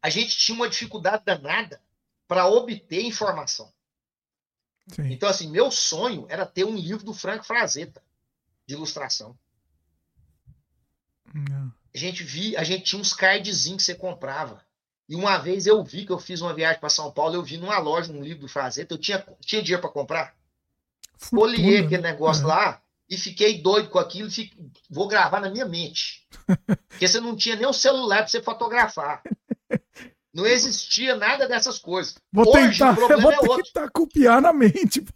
a 0.00 0.08
gente 0.08 0.36
tinha 0.36 0.54
uma 0.54 0.68
dificuldade 0.68 1.24
danada 1.24 1.82
para 2.28 2.46
obter 2.46 3.02
informação. 3.02 3.72
Sim. 4.88 5.12
Então, 5.12 5.28
assim, 5.28 5.50
meu 5.50 5.70
sonho 5.70 6.26
era 6.28 6.46
ter 6.46 6.64
um 6.64 6.76
livro 6.76 7.04
do 7.04 7.14
Frank 7.14 7.46
Frazetta, 7.46 8.02
de 8.66 8.74
ilustração. 8.74 9.36
Uhum 11.34 11.72
a 11.94 11.98
gente 11.98 12.24
via, 12.24 12.58
a 12.58 12.64
gente 12.64 12.84
tinha 12.84 13.00
uns 13.00 13.12
cardzinhos 13.12 13.78
que 13.78 13.82
você 13.82 13.94
comprava. 13.94 14.62
E 15.08 15.14
uma 15.14 15.36
vez 15.36 15.66
eu 15.66 15.82
vi 15.84 16.06
que 16.06 16.12
eu 16.12 16.18
fiz 16.18 16.40
uma 16.40 16.54
viagem 16.54 16.80
para 16.80 16.88
São 16.88 17.10
Paulo, 17.10 17.34
eu 17.34 17.42
vi 17.42 17.58
numa 17.58 17.78
loja 17.78 18.12
um 18.12 18.22
livro 18.22 18.40
do 18.40 18.48
Fazenda, 18.48 18.94
eu 18.94 18.98
tinha, 18.98 19.24
tinha 19.40 19.62
dinheiro 19.62 19.82
para 19.82 19.90
comprar. 19.90 20.34
Folhei 21.18 21.78
aquele 21.78 22.02
né? 22.02 22.12
negócio 22.12 22.44
é. 22.44 22.46
lá 22.46 22.82
e 23.08 23.16
fiquei 23.16 23.60
doido 23.60 23.90
com 23.90 23.98
aquilo, 23.98 24.30
fico, 24.30 24.56
vou 24.88 25.06
gravar 25.06 25.40
na 25.40 25.50
minha 25.50 25.66
mente. 25.66 26.26
Porque 26.88 27.06
você 27.06 27.20
não 27.20 27.36
tinha 27.36 27.56
nem 27.56 27.66
o 27.66 27.72
celular 27.72 28.18
para 28.18 28.28
você 28.28 28.42
fotografar. 28.42 29.22
Não 30.32 30.46
existia 30.46 31.14
nada 31.14 31.46
dessas 31.46 31.78
coisas. 31.78 32.14
Vou 32.32 32.48
hoje 32.48 32.78
tentar, 32.78 32.92
o 32.92 32.94
problema 32.94 33.22
vou 33.22 33.32
é 33.32 33.40
outro. 33.40 33.64
tentar 33.64 33.90
copiar 33.90 34.40
na 34.40 34.52
mente. 34.52 35.04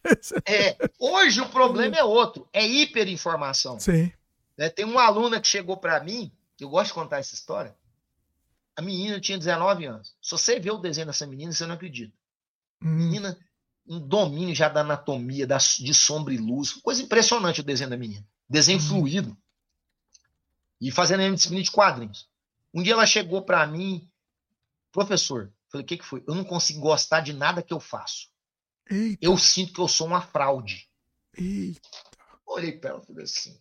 É, 0.47 0.77
hoje 0.99 1.41
o 1.41 1.49
problema 1.49 1.97
é 1.97 2.05
outro, 2.05 2.47
é 2.53 2.67
hiperinformação. 2.67 3.81
Sim. 3.81 4.13
Né, 4.59 4.69
tem 4.69 4.85
uma 4.85 5.05
aluna 5.05 5.41
que 5.41 5.49
chegou 5.49 5.77
para 5.77 6.03
mim 6.03 6.31
eu 6.65 6.69
gosto 6.69 6.89
de 6.89 6.95
contar 6.95 7.19
essa 7.19 7.35
história. 7.35 7.77
A 8.77 8.83
menina 8.83 9.21
tinha 9.21 9.39
19 9.39 9.87
anos. 9.87 10.17
Se 10.21 10.31
você 10.31 10.61
vê 10.61 10.71
o 10.71 10.79
desenho 10.79 11.07
dessa 11.07 11.27
menina, 11.27 11.53
você 11.53 11.67
não 11.67 11.75
acredita. 11.75 12.15
Hum. 12.83 12.95
Menina, 12.95 13.39
um 13.87 13.99
domínio 13.99 14.55
já 14.55 14.69
da 14.69 14.81
anatomia, 14.81 15.47
da, 15.47 15.57
de 15.57 15.95
sombra 15.95 16.35
e 16.35 16.39
luz. 16.39 16.73
Coisa 16.75 17.03
impressionante 17.03 17.61
o 17.61 17.65
desenho 17.65 17.91
da 17.91 17.97
menina. 17.97 18.27
Desenho 18.49 18.79
hum. 18.79 18.83
fluido. 18.83 19.37
E 20.81 20.91
fazendo 20.91 21.23
a 21.23 21.31
disciplina 21.31 21.63
de 21.63 21.71
quadrinhos. 21.71 22.29
Um 22.75 22.83
dia 22.83 22.93
ela 22.93 23.07
chegou 23.07 23.41
para 23.43 23.67
mim, 23.67 24.07
professor, 24.93 25.51
falei, 25.71 25.85
o 25.85 25.87
que, 25.87 25.97
que 25.97 26.05
foi? 26.05 26.23
Eu 26.27 26.35
não 26.35 26.45
consigo 26.45 26.81
gostar 26.81 27.21
de 27.21 27.33
nada 27.33 27.63
que 27.63 27.73
eu 27.73 27.81
faço. 27.81 28.29
Eita. 28.91 29.25
Eu 29.25 29.39
sinto 29.39 29.73
que 29.73 29.81
eu 29.81 29.89
sou 29.89 30.07
uma 30.07 30.21
fraude. 30.21 30.87
Eita. 31.33 31.89
Olhei 32.45 32.73
para 32.73 32.91
ela 32.91 33.03
e 33.03 33.07
falei 33.07 33.25
assim, 33.25 33.59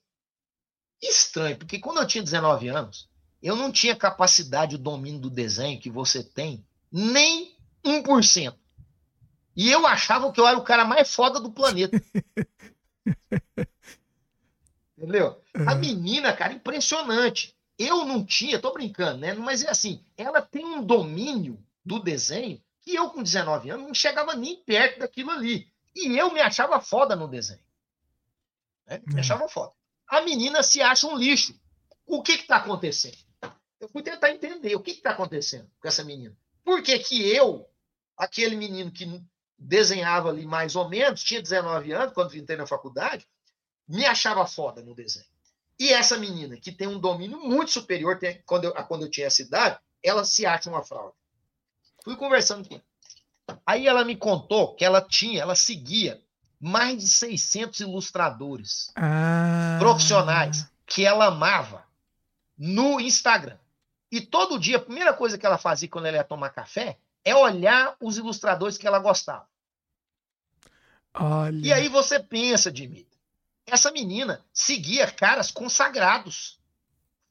estranho, 1.09 1.57
porque 1.57 1.79
quando 1.79 1.99
eu 1.99 2.07
tinha 2.07 2.23
19 2.23 2.67
anos, 2.67 3.09
eu 3.41 3.55
não 3.55 3.71
tinha 3.71 3.95
capacidade, 3.95 4.75
o 4.75 4.79
domínio 4.79 5.21
do 5.21 5.29
desenho 5.29 5.79
que 5.79 5.89
você 5.89 6.23
tem, 6.23 6.65
nem 6.91 7.55
1%. 7.83 8.55
E 9.55 9.71
eu 9.71 9.85
achava 9.85 10.31
que 10.31 10.39
eu 10.39 10.47
era 10.47 10.57
o 10.57 10.63
cara 10.63 10.83
mais 10.83 11.13
foda 11.13 11.39
do 11.39 11.51
planeta. 11.51 12.01
Entendeu? 14.97 15.41
Uhum. 15.55 15.69
A 15.69 15.75
menina, 15.75 16.33
cara, 16.33 16.53
impressionante. 16.53 17.55
Eu 17.77 18.05
não 18.05 18.25
tinha, 18.25 18.59
tô 18.59 18.73
brincando, 18.73 19.19
né? 19.19 19.33
Mas 19.33 19.63
é 19.63 19.69
assim, 19.69 20.03
ela 20.17 20.41
tem 20.41 20.65
um 20.65 20.83
domínio 20.83 21.63
do 21.85 21.99
desenho 21.99 22.61
que 22.81 22.95
eu, 22.95 23.09
com 23.09 23.21
19 23.21 23.69
anos, 23.69 23.85
não 23.87 23.93
chegava 23.93 24.35
nem 24.35 24.55
perto 24.63 24.99
daquilo 24.99 25.31
ali. 25.31 25.71
E 25.95 26.17
eu 26.17 26.33
me 26.33 26.41
achava 26.41 26.79
foda 26.81 27.15
no 27.15 27.27
desenho. 27.27 27.59
Né? 28.87 29.01
Me 29.05 29.13
uhum. 29.13 29.19
achava 29.19 29.47
foda 29.47 29.73
a 30.15 30.21
menina 30.21 30.63
se 30.63 30.81
acha 30.81 31.07
um 31.07 31.17
lixo. 31.17 31.59
O 32.05 32.21
que 32.21 32.33
está 32.33 32.57
acontecendo? 32.57 33.17
Eu 33.79 33.89
fui 33.89 34.01
tentar 34.01 34.31
entender 34.31 34.75
o 34.75 34.81
que 34.81 34.91
está 34.91 35.11
acontecendo 35.11 35.69
com 35.79 35.87
essa 35.87 36.03
menina. 36.03 36.35
Por 36.63 36.81
que, 36.81 36.97
que 36.99 37.21
eu, 37.29 37.69
aquele 38.17 38.55
menino 38.55 38.91
que 38.91 39.21
desenhava 39.57 40.29
ali 40.29 40.45
mais 40.45 40.75
ou 40.75 40.87
menos, 40.87 41.23
tinha 41.23 41.41
19 41.41 41.91
anos, 41.91 42.13
quando 42.13 42.35
entrei 42.35 42.57
na 42.57 42.65
faculdade, 42.65 43.27
me 43.87 44.05
achava 44.05 44.45
foda 44.47 44.81
no 44.81 44.95
desenho. 44.95 45.27
E 45.77 45.91
essa 45.91 46.17
menina, 46.17 46.57
que 46.57 46.71
tem 46.71 46.87
um 46.87 46.99
domínio 46.99 47.39
muito 47.39 47.71
superior 47.71 48.17
tem, 48.17 48.41
quando 48.45 48.65
eu, 48.65 48.73
quando 48.85 49.03
eu 49.03 49.09
tinha 49.09 49.27
essa 49.27 49.41
idade, 49.41 49.77
ela 50.01 50.23
se 50.23 50.45
acha 50.45 50.69
uma 50.69 50.83
fraude. 50.83 51.15
Fui 52.03 52.15
conversando 52.15 52.67
com 52.67 52.75
ela. 52.75 53.59
Aí 53.65 53.85
ela 53.85 54.05
me 54.05 54.15
contou 54.15 54.75
que 54.75 54.85
ela 54.85 55.01
tinha, 55.01 55.41
ela 55.41 55.55
seguia 55.55 56.23
mais 56.59 57.01
de 57.01 57.07
600 57.07 57.79
ilustradores 57.81 58.91
ah. 58.95 59.77
profissionais 59.79 60.69
que 60.85 61.05
ela 61.05 61.27
amava 61.27 61.85
no 62.57 62.99
Instagram. 62.99 63.57
E 64.11 64.21
todo 64.21 64.59
dia, 64.59 64.77
a 64.77 64.81
primeira 64.81 65.13
coisa 65.13 65.37
que 65.37 65.45
ela 65.45 65.57
fazia 65.57 65.89
quando 65.89 66.05
ela 66.05 66.17
ia 66.17 66.23
tomar 66.23 66.49
café 66.49 66.97
é 67.23 67.35
olhar 67.35 67.95
os 67.99 68.17
ilustradores 68.17 68.77
que 68.77 68.87
ela 68.87 68.99
gostava. 68.99 69.47
Olha. 71.13 71.65
E 71.65 71.73
aí 71.73 71.89
você 71.89 72.19
pensa, 72.19 72.71
Dimitri, 72.71 73.17
essa 73.65 73.91
menina 73.91 74.45
seguia 74.53 75.09
caras 75.09 75.49
consagrados, 75.51 76.59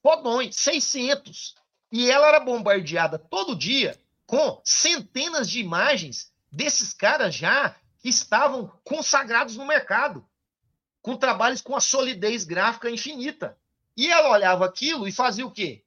fodões, 0.02 0.56
600. 0.56 1.54
E 1.92 2.10
ela 2.10 2.26
era 2.26 2.40
bombardeada 2.40 3.18
todo 3.18 3.54
dia 3.54 3.96
com 4.26 4.60
centenas 4.64 5.48
de 5.48 5.60
imagens 5.60 6.32
desses 6.50 6.92
caras 6.92 7.34
já 7.34 7.76
que 8.04 8.10
estavam 8.10 8.70
consagrados 8.84 9.56
no 9.56 9.64
mercado, 9.64 10.28
com 11.00 11.16
trabalhos 11.16 11.62
com 11.62 11.74
a 11.74 11.80
solidez 11.80 12.44
gráfica 12.44 12.90
infinita. 12.90 13.56
E 13.96 14.12
ela 14.12 14.28
olhava 14.28 14.66
aquilo 14.66 15.08
e 15.08 15.12
fazia 15.12 15.46
o 15.46 15.50
quê? 15.50 15.82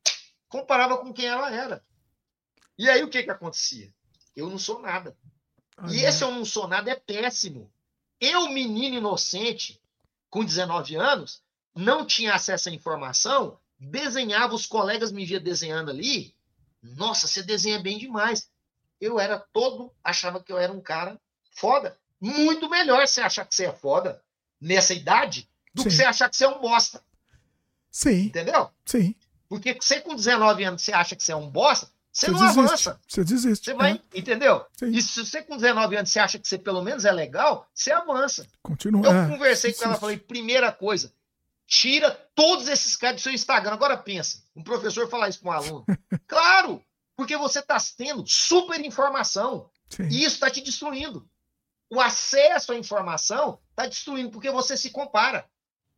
Comparava 0.50 0.98
com 0.98 1.14
quem 1.14 1.28
ela 1.28 1.54
era. 1.54 1.86
E 2.76 2.90
aí 2.90 3.04
o 3.04 3.08
que, 3.08 3.22
que 3.22 3.30
acontecia? 3.30 3.94
Eu 4.36 4.50
não 4.50 4.58
sou 4.58 4.82
nada. 4.82 5.16
E 5.92 6.00
esse 6.00 6.24
eu 6.24 6.32
não 6.32 6.44
sou 6.44 6.68
nada 6.68 6.90
é 6.90 6.96
péssimo. 6.96 7.72
Eu, 8.20 8.50
menino 8.50 8.98
inocente, 8.98 9.80
com 10.28 10.44
19 10.44 10.96
anos, 10.96 11.44
não 11.76 12.04
tinha 12.04 12.34
acesso 12.34 12.70
à 12.70 12.72
informação, 12.72 13.60
desenhava, 13.78 14.56
os 14.56 14.66
colegas 14.66 15.12
me 15.12 15.24
via 15.24 15.40
desenhando 15.40 15.92
ali. 15.92 16.34
Nossa, 16.82 17.28
você 17.28 17.44
desenha 17.44 17.78
bem 17.78 18.00
demais. 18.00 18.50
Eu 19.00 19.20
era 19.20 19.38
todo, 19.38 19.94
achava 20.04 20.42
que 20.42 20.52
eu 20.52 20.58
era 20.58 20.74
um 20.74 20.82
cara 20.82 21.22
foda. 21.52 21.96
Muito 22.20 22.70
melhor 22.70 23.08
você 23.08 23.22
achar 23.22 23.46
que 23.46 23.56
você 23.56 23.66
é 23.66 23.74
foda 23.74 24.22
nessa 24.60 24.94
idade 24.94 25.48
do 25.74 25.84
Sim. 25.84 25.90
que 25.90 25.96
você 25.96 26.04
achar 26.04 26.30
que 26.30 26.36
você 26.36 26.46
é 26.46 26.50
um 26.50 26.60
bosta. 26.60 27.04
Sim. 27.92 28.26
Entendeu? 28.26 28.70
Sim. 28.86 29.16
Porque 29.48 29.78
você 29.80 30.02
com 30.02 30.16
19 30.16 30.64
anos 30.64 30.82
você 30.82 30.92
acha 30.92 31.16
que 31.16 31.24
você 31.24 31.32
é 31.32 31.36
um 31.36 31.50
bosta, 31.50 31.90
você, 32.12 32.26
você 32.26 32.32
não 32.32 32.40
desiste. 32.40 32.60
avança. 32.60 33.02
Você 33.08 33.24
desiste. 33.24 33.66
Você 33.66 33.74
vai, 33.76 33.94
é. 33.94 34.20
entendeu? 34.20 34.66
Sim. 34.74 34.88
E 34.88 35.02
se 35.02 35.24
você 35.24 35.42
com 35.42 35.56
19 35.56 35.96
anos 35.96 36.10
você 36.10 36.20
acha 36.20 36.40
que 36.40 36.48
você 36.48 36.58
pelo 36.58 36.82
menos 36.82 37.06
é 37.06 37.12
legal, 37.12 37.70
você 37.74 37.92
avança. 37.92 38.48
Continua. 38.62 39.06
Eu 39.06 39.12
é, 39.12 39.28
conversei 39.28 39.74
com 39.74 39.86
ela, 39.86 39.96
falei, 39.96 40.18
primeira 40.18 40.72
coisa, 40.72 41.14
tira 41.68 42.12
todos 42.34 42.68
esses 42.68 42.96
caras 42.96 43.18
do 43.18 43.24
seu 43.24 43.32
Instagram. 43.32 43.74
Agora 43.74 43.96
pensa, 43.96 44.42
um 44.56 44.64
professor 44.64 45.08
falar 45.10 45.30
isso 45.30 45.42
com 45.42 45.50
um 45.50 45.52
aluno. 45.52 45.86
claro, 46.28 46.84
porque 47.16 47.38
você 47.38 47.60
está 47.60 47.78
tendo 47.96 48.26
super 48.28 48.84
informação. 48.84 49.70
Sim. 49.90 50.08
E 50.10 50.24
isso 50.24 50.36
está 50.36 50.50
te 50.50 50.62
destruindo. 50.62 51.28
O 51.90 52.02
acesso 52.02 52.74
à 52.74 52.76
informação 52.76 53.60
está 53.70 53.86
destruindo, 53.86 54.32
porque 54.32 54.52
você 54.52 54.76
se 54.76 54.90
compara. 54.90 55.50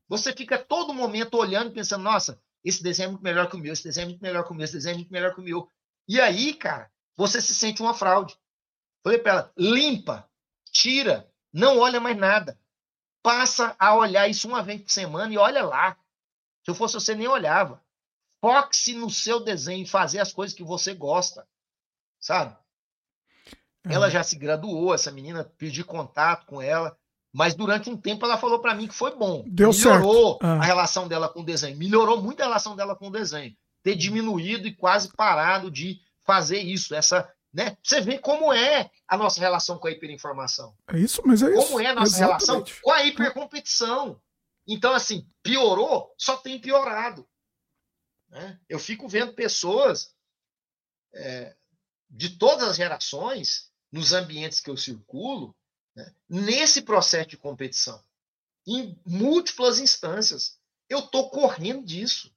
Você 0.08 0.34
fica 0.34 0.58
todo 0.58 0.94
momento 0.94 1.36
olhando, 1.36 1.72
pensando, 1.72 2.04
nossa, 2.04 2.42
esse 2.64 2.84
desenho 2.84 3.08
é 3.08 3.12
muito 3.12 3.24
melhor 3.24 3.50
que 3.50 3.56
o 3.56 3.60
meu, 3.60 3.74
esse 3.74 3.84
desenho 3.84 4.06
é 4.06 4.10
muito 4.10 4.22
melhor 4.22 4.44
que 4.44 4.52
o 4.52 4.56
meu, 4.56 4.66
esse 4.66 4.74
desenho 4.74 4.94
é 4.94 4.98
muito 4.98 5.12
melhor 5.12 5.34
que 5.34 5.42
o 5.42 5.44
meu. 5.44 5.70
E 6.08 6.20
aí, 6.20 6.54
cara, 6.54 6.92
você 7.16 7.42
se 7.42 7.56
sente 7.56 7.82
uma 7.82 7.94
fraude. 7.94 8.38
Falei 9.04 9.20
para 9.20 9.32
ela, 9.32 9.54
limpa, 9.58 10.30
tira, 10.72 11.32
não 11.54 11.80
olha 11.80 12.00
mais 12.00 12.18
nada. 12.18 12.60
Passa 13.22 13.76
a 13.80 13.96
olhar 13.96 14.28
isso 14.28 14.48
uma 14.48 14.64
vez 14.64 14.82
por 14.82 14.92
semana 14.92 15.34
e 15.34 15.38
olha 15.38 15.64
lá. 15.64 15.98
Se 16.64 16.72
eu 16.72 16.76
fosse 16.76 16.96
você, 16.96 17.16
nem 17.16 17.28
olhava. 17.28 17.84
Foque-se 18.42 18.94
no 18.94 19.10
seu 19.10 19.40
desenho, 19.40 19.86
fazer 19.86 20.20
as 20.20 20.32
coisas 20.32 20.56
que 20.56 20.64
você 20.64 20.94
gosta, 20.94 21.48
sabe? 22.20 22.56
Uhum. 23.86 23.92
Ela 23.92 24.10
já 24.10 24.24
se 24.24 24.36
graduou, 24.38 24.94
essa 24.94 25.12
menina, 25.12 25.44
pedi 25.58 25.84
contato 25.84 26.46
com 26.46 26.62
ela, 26.62 26.96
mas 27.32 27.56
durante 27.56 27.90
um 27.90 27.98
tempo 27.98 28.26
ela 28.26 28.38
falou 28.38 28.60
para 28.60 28.76
mim 28.76 28.88
que 28.88 28.94
foi 28.94 29.16
bom. 29.16 29.44
Deu 29.48 29.72
Melhorou 29.72 30.32
certo. 30.32 30.46
Ah. 30.46 30.54
a 30.56 30.64
relação 30.64 31.08
dela 31.08 31.30
com 31.30 31.42
o 31.42 31.46
desenho. 31.46 31.78
Melhorou 31.78 32.22
muito 32.22 32.42
a 32.42 32.46
relação 32.46 32.76
dela 32.76 32.96
com 32.96 33.08
o 33.08 33.12
desenho 33.12 33.56
ter 33.84 33.96
diminuído 33.96 34.68
e 34.68 34.76
quase 34.76 35.12
parado 35.16 35.72
de 35.72 36.02
fazer 36.24 36.60
isso. 36.60 36.94
Essa, 36.94 37.32
né? 37.54 37.78
Você 37.84 38.02
vê 38.02 38.20
como 38.20 38.54
é 38.54 38.90
a 39.08 39.18
nossa 39.18 39.40
relação 39.40 39.78
com 39.78 39.88
a 39.88 39.92
hiperinformação. 39.92 40.76
É 40.88 41.00
isso, 41.00 41.22
mas 41.26 41.42
é 41.42 41.52
isso. 41.52 41.68
Como 41.68 41.80
é 41.80 41.88
a 41.88 41.96
nossa 41.96 42.18
Exatamente. 42.18 42.46
relação 42.46 42.82
com 42.82 42.92
a 42.92 43.04
hipercompetição. 43.06 44.22
Então, 44.68 44.94
assim, 44.94 45.28
piorou, 45.42 46.14
só 46.18 46.38
tem 46.38 46.60
piorado. 46.60 47.28
Né? 48.30 48.60
Eu 48.70 48.78
fico 48.78 49.08
vendo 49.08 49.34
pessoas 49.34 50.14
é, 51.14 51.56
de 52.10 52.38
todas 52.38 52.70
as 52.70 52.78
gerações, 52.78 53.69
nos 53.92 54.14
ambientes 54.14 54.60
que 54.60 54.70
eu 54.70 54.78
circulo, 54.78 55.56
né, 55.96 56.14
nesse 56.30 56.82
processo 56.82 57.30
de 57.30 57.38
competição, 57.38 58.02
em 58.68 59.00
múltiplas 59.06 59.80
instâncias. 59.80 60.60
Eu 60.88 61.00
estou 61.00 61.30
correndo 61.30 61.84
disso. 61.86 62.34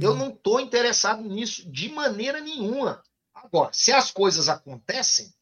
Eu 0.00 0.12
uhum. 0.12 0.16
não 0.16 0.28
estou 0.30 0.60
interessado 0.60 1.22
nisso 1.22 1.70
de 1.70 1.88
maneira 1.88 2.40
nenhuma. 2.40 3.02
Agora, 3.34 3.72
se 3.72 3.92
as 3.92 4.10
coisas 4.10 4.48
acontecem, 4.48 5.32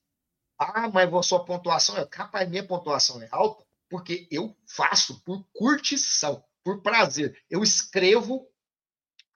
ah, 0.59 0.89
mas 0.89 1.13
a 1.13 1.23
sua 1.23 1.45
pontuação 1.45 1.97
é. 1.97 2.07
Capaz, 2.07 2.49
minha 2.49 2.67
pontuação 2.67 3.21
é 3.23 3.29
alta, 3.31 3.65
porque 3.89 4.27
eu 4.31 4.57
faço 4.67 5.21
por 5.23 5.45
curtição, 5.53 6.45
por 6.63 6.83
prazer. 6.83 7.43
Eu 7.51 7.63
escrevo, 7.63 8.49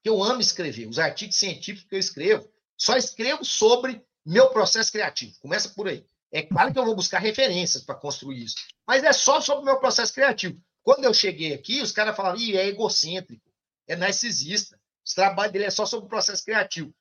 que 0.03 0.09
eu 0.09 0.23
amo 0.23 0.41
escrever. 0.41 0.87
Os 0.87 0.99
artigos 0.99 1.37
científicos 1.37 1.89
que 1.89 1.95
eu 1.95 1.99
escrevo, 1.99 2.49
só 2.77 2.97
escrevo 2.97 3.45
sobre 3.45 4.06
meu 4.27 4.51
processo 4.51 4.91
criativo. 4.91 5.39
Começa 5.41 5.69
por 5.69 5.87
aí. 5.89 6.05
É 6.33 6.43
claro 6.43 6.73
que 6.73 6.79
eu 6.79 6.85
vou 6.85 6.97
buscar 6.97 7.21
referências 7.21 7.85
para 7.85 7.95
construir 7.95 8.43
isso, 8.43 8.57
mas 8.87 9.05
é 9.05 9.13
só 9.13 9.41
sobre 9.41 9.63
o 9.63 9.65
meu 9.65 9.79
processo 9.79 10.13
criativo. 10.13 10.61
Quando 10.83 11.05
eu 11.05 11.15
cheguei 11.15 11.55
aqui, 11.55 11.81
os 11.81 11.93
caras 11.93 12.17
falaram, 12.17 12.39
Ih, 12.39 12.57
é 12.57 12.67
egocêntrico, 12.67 13.49
é 13.87 13.97
narcisista. 13.97 14.77
O 14.77 15.15
trabalho 15.15 15.53
dele 15.53 15.65
é 15.65 15.71
só 15.71 15.87
sobre 15.87 16.07
o 16.07 16.09
processo 16.09 16.45
criativo. 16.45 16.93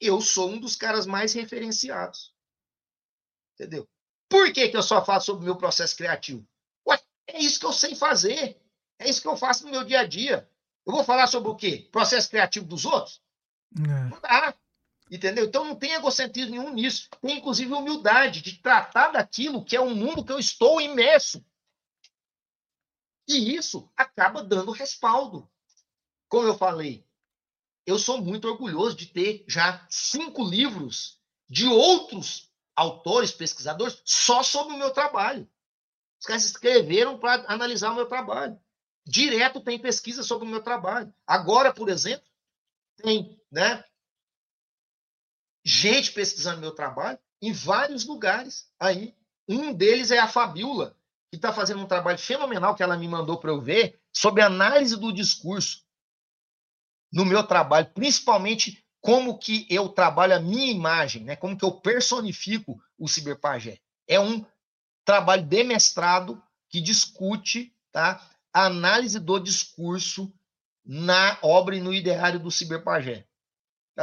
Eu 0.00 0.20
sou 0.20 0.50
um 0.50 0.58
dos 0.58 0.76
caras 0.76 1.06
mais 1.06 1.32
referenciados. 1.32 2.32
Entendeu? 3.54 3.86
Por 4.28 4.52
que, 4.52 4.68
que 4.68 4.76
eu 4.76 4.82
só 4.82 5.04
falo 5.04 5.20
sobre 5.20 5.42
o 5.42 5.44
meu 5.44 5.56
processo 5.56 5.96
criativo? 5.96 6.46
Ué, 6.86 6.98
é 7.26 7.40
isso 7.40 7.58
que 7.58 7.66
eu 7.66 7.72
sei 7.72 7.94
fazer. 7.96 8.56
É 8.98 9.08
isso 9.08 9.20
que 9.20 9.28
eu 9.28 9.36
faço 9.36 9.64
no 9.64 9.72
meu 9.72 9.84
dia 9.84 10.00
a 10.00 10.06
dia. 10.06 10.48
Eu 10.86 10.92
vou 10.92 11.04
falar 11.04 11.26
sobre 11.26 11.50
o 11.50 11.56
quê? 11.56 11.88
Processo 11.90 12.30
criativo 12.30 12.64
dos 12.64 12.84
outros? 12.84 13.20
É. 13.76 14.08
Não 14.08 14.20
dá. 14.20 14.54
Entendeu? 15.10 15.44
Então 15.44 15.64
não 15.64 15.74
tem 15.74 15.92
egocentrismo 15.92 16.52
nenhum 16.52 16.72
nisso. 16.72 17.08
Tem, 17.20 17.38
inclusive, 17.38 17.72
humildade 17.72 18.40
de 18.40 18.58
tratar 18.58 19.08
daquilo 19.08 19.64
que 19.64 19.74
é 19.74 19.80
um 19.80 19.94
mundo 19.94 20.24
que 20.24 20.30
eu 20.30 20.38
estou 20.38 20.80
imerso. 20.80 21.44
E 23.26 23.54
isso 23.56 23.90
acaba 23.96 24.44
dando 24.44 24.70
respaldo. 24.70 25.50
Como 26.28 26.46
eu 26.46 26.56
falei, 26.56 27.04
eu 27.84 27.98
sou 27.98 28.22
muito 28.22 28.46
orgulhoso 28.46 28.94
de 28.94 29.06
ter 29.06 29.44
já 29.48 29.84
cinco 29.90 30.44
livros 30.44 31.20
de 31.48 31.66
outros 31.66 32.48
autores, 32.76 33.32
pesquisadores, 33.32 34.00
só 34.04 34.44
sobre 34.44 34.74
o 34.74 34.78
meu 34.78 34.92
trabalho. 34.92 35.50
Os 36.20 36.26
caras 36.26 36.44
escreveram 36.44 37.18
para 37.18 37.44
analisar 37.52 37.90
o 37.90 37.96
meu 37.96 38.06
trabalho. 38.06 38.60
Direto 39.04 39.60
tem 39.60 39.78
pesquisa 39.78 40.22
sobre 40.22 40.46
o 40.46 40.50
meu 40.50 40.62
trabalho. 40.62 41.12
Agora, 41.26 41.72
por 41.72 41.88
exemplo, 41.88 42.26
tem 42.96 43.40
né, 43.50 43.84
gente 45.64 46.12
pesquisando 46.12 46.60
meu 46.60 46.72
trabalho 46.72 47.18
em 47.42 47.52
vários 47.52 48.04
lugares 48.04 48.68
aí. 48.78 49.14
Um 49.48 49.72
deles 49.72 50.10
é 50.10 50.18
a 50.18 50.28
Fabiola, 50.28 50.96
que 51.30 51.36
está 51.36 51.52
fazendo 51.52 51.82
um 51.82 51.86
trabalho 51.86 52.18
fenomenal 52.18 52.74
que 52.74 52.82
ela 52.82 52.96
me 52.96 53.08
mandou 53.08 53.38
para 53.38 53.50
eu 53.50 53.60
ver 53.60 54.00
sobre 54.12 54.42
análise 54.42 54.96
do 54.96 55.12
discurso 55.12 55.84
no 57.12 57.24
meu 57.24 57.42
trabalho, 57.42 57.90
principalmente 57.92 58.84
como 59.00 59.38
que 59.38 59.66
eu 59.70 59.88
trabalho 59.88 60.36
a 60.36 60.40
minha 60.40 60.70
imagem, 60.70 61.24
né? 61.24 61.34
Como 61.34 61.56
que 61.56 61.64
eu 61.64 61.72
personifico 61.72 62.80
o 62.98 63.08
ciberpagé. 63.08 63.80
É 64.06 64.20
um 64.20 64.44
trabalho 65.04 65.42
de 65.42 65.64
mestrado 65.64 66.42
que 66.68 66.80
discute, 66.80 67.74
tá? 67.90 68.24
A 68.52 68.66
análise 68.66 69.18
do 69.18 69.38
discurso 69.38 70.32
na 70.84 71.38
obra 71.42 71.76
e 71.76 71.80
no 71.80 71.94
ideário 71.94 72.38
do 72.38 72.50
ciberpagé. 72.50 73.26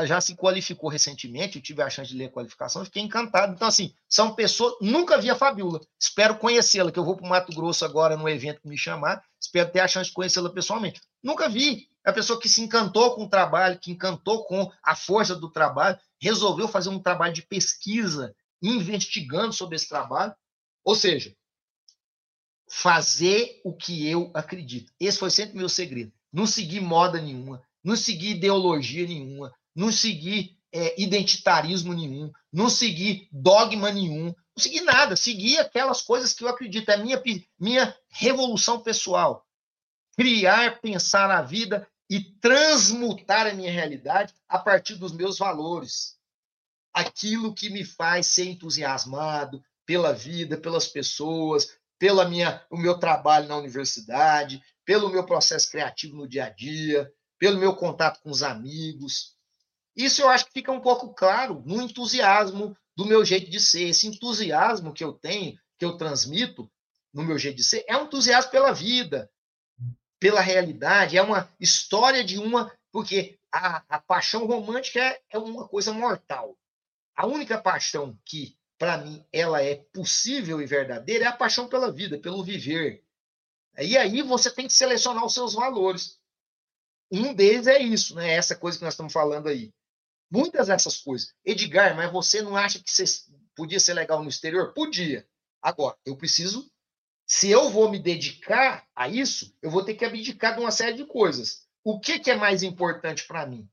Já 0.06 0.22
se 0.22 0.36
qualificou 0.36 0.90
recentemente, 0.90 1.58
eu 1.58 1.62
tive 1.62 1.82
a 1.82 1.90
chance 1.90 2.12
de 2.12 2.18
ler 2.18 2.26
a 2.26 2.32
qualificação, 2.32 2.86
fiquei 2.86 3.02
encantado. 3.02 3.54
Então, 3.54 3.68
assim, 3.68 3.94
são 4.08 4.36
pessoas. 4.36 4.76
Nunca 4.82 5.18
vi 5.18 5.30
a 5.30 5.36
Fabiola. 5.36 5.82
Espero 6.00 6.38
conhecê-la, 6.38 6.92
que 6.92 7.00
eu 7.00 7.06
vou 7.06 7.16
para 7.16 7.26
o 7.26 7.30
Mato 7.30 7.54
Grosso 7.54 7.86
agora 7.86 8.18
no 8.18 8.28
evento 8.28 8.62
que 8.62 8.68
me 8.68 8.78
chamar. 8.78 9.24
Espero 9.40 9.72
ter 9.72 9.80
a 9.80 9.88
chance 9.88 10.10
de 10.10 10.14
conhecê-la 10.14 10.50
pessoalmente. 10.50 11.02
Nunca 11.24 11.48
vi. 11.50 11.88
É 12.06 12.10
a 12.10 12.14
pessoa 12.14 12.40
que 12.40 12.48
se 12.48 12.62
encantou 12.62 13.16
com 13.16 13.26
o 13.26 13.30
trabalho, 13.30 13.80
que 13.80 13.92
encantou 13.92 14.46
com 14.46 14.72
a 14.82 14.96
força 14.96 15.36
do 15.36 15.52
trabalho, 15.52 15.98
resolveu 16.22 16.68
fazer 16.68 16.90
um 16.90 17.00
trabalho 17.00 17.34
de 17.34 17.42
pesquisa, 17.42 18.34
investigando 18.62 19.52
sobre 19.52 19.76
esse 19.76 19.90
trabalho. 19.90 20.34
Ou 20.86 20.96
seja, 20.96 21.36
fazer 22.70 23.62
o 23.64 23.74
que 23.74 24.08
eu 24.08 24.32
acredito. 24.34 24.92
Esse 25.00 25.18
foi 25.18 25.30
sempre 25.30 25.58
meu 25.58 25.70
segredo. 25.70 26.12
não 26.32 26.46
seguir 26.46 26.82
moda 26.82 27.20
nenhuma, 27.22 27.62
não 27.84 27.96
seguir 27.96 28.32
ideologia 28.32 29.08
nenhuma, 29.08 29.52
não 29.78 29.92
seguir 29.92 30.58
é, 30.74 31.00
identitarismo 31.00 31.94
nenhum, 31.94 32.32
não 32.52 32.68
seguir 32.68 33.30
dogma 33.32 33.92
nenhum, 33.92 34.26
não 34.26 34.58
seguir 34.58 34.82
nada, 34.82 35.16
seguir 35.16 35.60
aquelas 35.60 36.02
coisas 36.02 36.34
que 36.34 36.44
eu 36.44 36.48
acredito, 36.48 36.90
é 36.90 36.98
minha, 36.98 37.22
minha 37.60 37.96
revolução 38.10 38.82
pessoal. 38.82 39.46
Criar, 40.18 40.82
pensar 40.82 41.30
a 41.30 41.44
vida 41.44 41.88
e 42.10 42.20
transmutar 42.20 43.46
a 43.46 43.54
minha 43.54 43.72
realidade 43.72 44.34
a 44.50 44.58
partir 44.58 44.96
dos 44.96 45.12
meus 45.12 45.38
valores. 45.38 46.18
Aquilo 46.92 47.54
que 47.54 47.70
me 47.70 47.86
faz 47.86 48.26
ser 48.26 48.46
entusiasmado 48.46 49.62
pela 49.86 50.12
vida, 50.12 50.58
pelas 50.58 50.88
pessoas, 50.88 51.78
pela 52.00 52.28
minha, 52.28 52.66
o 52.72 52.78
meu 52.78 52.98
trabalho 52.98 53.48
na 53.48 53.58
universidade, 53.58 54.60
pelo 54.84 55.10
meu 55.10 55.24
processo 55.24 55.70
criativo 55.70 56.16
no 56.16 56.28
dia 56.28 56.46
a 56.46 56.50
dia, 56.50 57.12
pelo 57.38 57.60
meu 57.60 57.76
contato 57.76 58.20
com 58.22 58.32
os 58.32 58.42
amigos. 58.42 59.37
Isso 59.98 60.22
eu 60.22 60.30
acho 60.30 60.46
que 60.46 60.52
fica 60.54 60.72
um 60.72 60.80
pouco 60.80 61.12
claro 61.12 61.64
no 61.66 61.82
entusiasmo 61.82 62.78
do 62.96 63.04
meu 63.04 63.26
jeito 63.26 63.50
de 63.50 63.60
ser. 63.60 63.90
Esse 63.90 64.06
entusiasmo 64.06 64.94
que 64.94 65.04
eu 65.04 65.12
tenho, 65.12 65.60
que 65.76 65.84
eu 65.84 65.98
transmito 65.98 66.72
no 67.12 67.24
meu 67.24 67.40
jeito 67.40 67.58
de 67.58 67.64
ser, 67.64 67.84
é 67.88 67.98
um 67.98 68.06
entusiasmo 68.06 68.52
pela 68.52 68.72
vida, 68.72 69.28
pela 70.20 70.40
realidade, 70.40 71.18
é 71.18 71.22
uma 71.22 71.52
história 71.60 72.24
de 72.24 72.38
uma. 72.38 72.72
Porque 72.92 73.40
a, 73.52 73.84
a 73.90 74.00
paixão 74.00 74.46
romântica 74.46 75.00
é, 75.00 75.20
é 75.32 75.40
uma 75.40 75.68
coisa 75.68 75.92
mortal. 75.92 76.56
A 77.16 77.26
única 77.26 77.60
paixão 77.60 78.16
que, 78.24 78.56
para 78.78 79.00
mim, 79.00 79.26
ela 79.34 79.64
é 79.64 79.76
possível 79.92 80.62
e 80.62 80.68
verdadeira 80.68 81.26
é 81.26 81.28
a 81.28 81.36
paixão 81.36 81.68
pela 81.68 81.92
vida, 81.92 82.20
pelo 82.20 82.44
viver. 82.44 83.04
E 83.80 83.98
aí 83.98 84.22
você 84.22 84.52
tem 84.52 84.68
que 84.68 84.74
selecionar 84.74 85.26
os 85.26 85.34
seus 85.34 85.56
valores. 85.56 86.20
Um 87.12 87.34
deles 87.34 87.66
é 87.66 87.80
isso, 87.80 88.14
né? 88.14 88.34
Essa 88.34 88.56
coisa 88.56 88.78
que 88.78 88.84
nós 88.84 88.94
estamos 88.94 89.14
falando 89.14 89.48
aí. 89.48 89.74
Muitas 90.30 90.68
dessas 90.68 90.98
coisas. 90.98 91.34
Edgar, 91.46 91.96
mas 91.96 92.12
você 92.12 92.42
não 92.42 92.56
acha 92.56 92.80
que 92.80 92.92
você 92.92 93.06
podia 93.56 93.80
ser 93.80 93.94
legal 93.94 94.22
no 94.22 94.30
exterior? 94.30 94.74
Podia. 94.74 95.28
Agora, 95.62 95.98
eu 96.06 96.16
preciso. 96.16 96.70
Se 97.26 97.50
eu 97.50 97.70
vou 97.70 97.90
me 97.90 98.00
dedicar 98.00 98.86
a 98.96 99.08
isso, 99.08 99.54
eu 99.62 99.70
vou 99.70 99.84
ter 99.84 99.96
que 99.96 100.06
abdicar 100.06 100.54
de 100.54 100.62
uma 100.62 100.72
série 100.72 100.96
de 100.96 101.06
coisas. 101.06 101.68
O 101.84 102.00
que, 102.00 102.20
que 102.20 102.32
é 102.32 102.36
mais 102.36 102.64
importante 102.64 103.26
para 103.26 103.46
mim? 103.46 103.70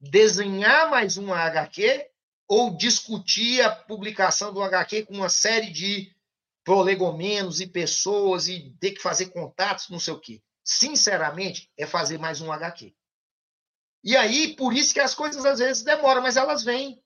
Desenhar 0.00 0.90
mais 0.90 1.16
uma 1.16 1.36
HQ 1.38 2.08
ou 2.46 2.76
discutir 2.76 3.60
a 3.62 3.70
publicação 3.70 4.52
do 4.52 4.62
HQ 4.62 5.06
com 5.06 5.14
uma 5.14 5.28
série 5.28 5.70
de 5.70 6.14
prolegomenos 6.64 7.60
e 7.60 7.66
pessoas 7.66 8.48
e 8.48 8.74
ter 8.80 8.92
que 8.92 9.02
fazer 9.02 9.26
contatos, 9.26 9.88
não 9.88 9.98
sei 9.98 10.14
o 10.14 10.20
quê 10.20 10.42
sinceramente, 10.68 11.70
é 11.78 11.86
fazer 11.86 12.18
mais 12.18 12.42
um 12.42 12.52
HQ. 12.52 12.94
E 14.02 14.16
aí, 14.16 14.54
por 14.54 14.72
isso 14.72 14.94
que 14.94 15.00
as 15.00 15.14
coisas 15.14 15.44
às 15.44 15.58
vezes 15.58 15.82
demoram, 15.82 16.22
mas 16.22 16.36
elas 16.36 16.62
vêm. 16.64 17.00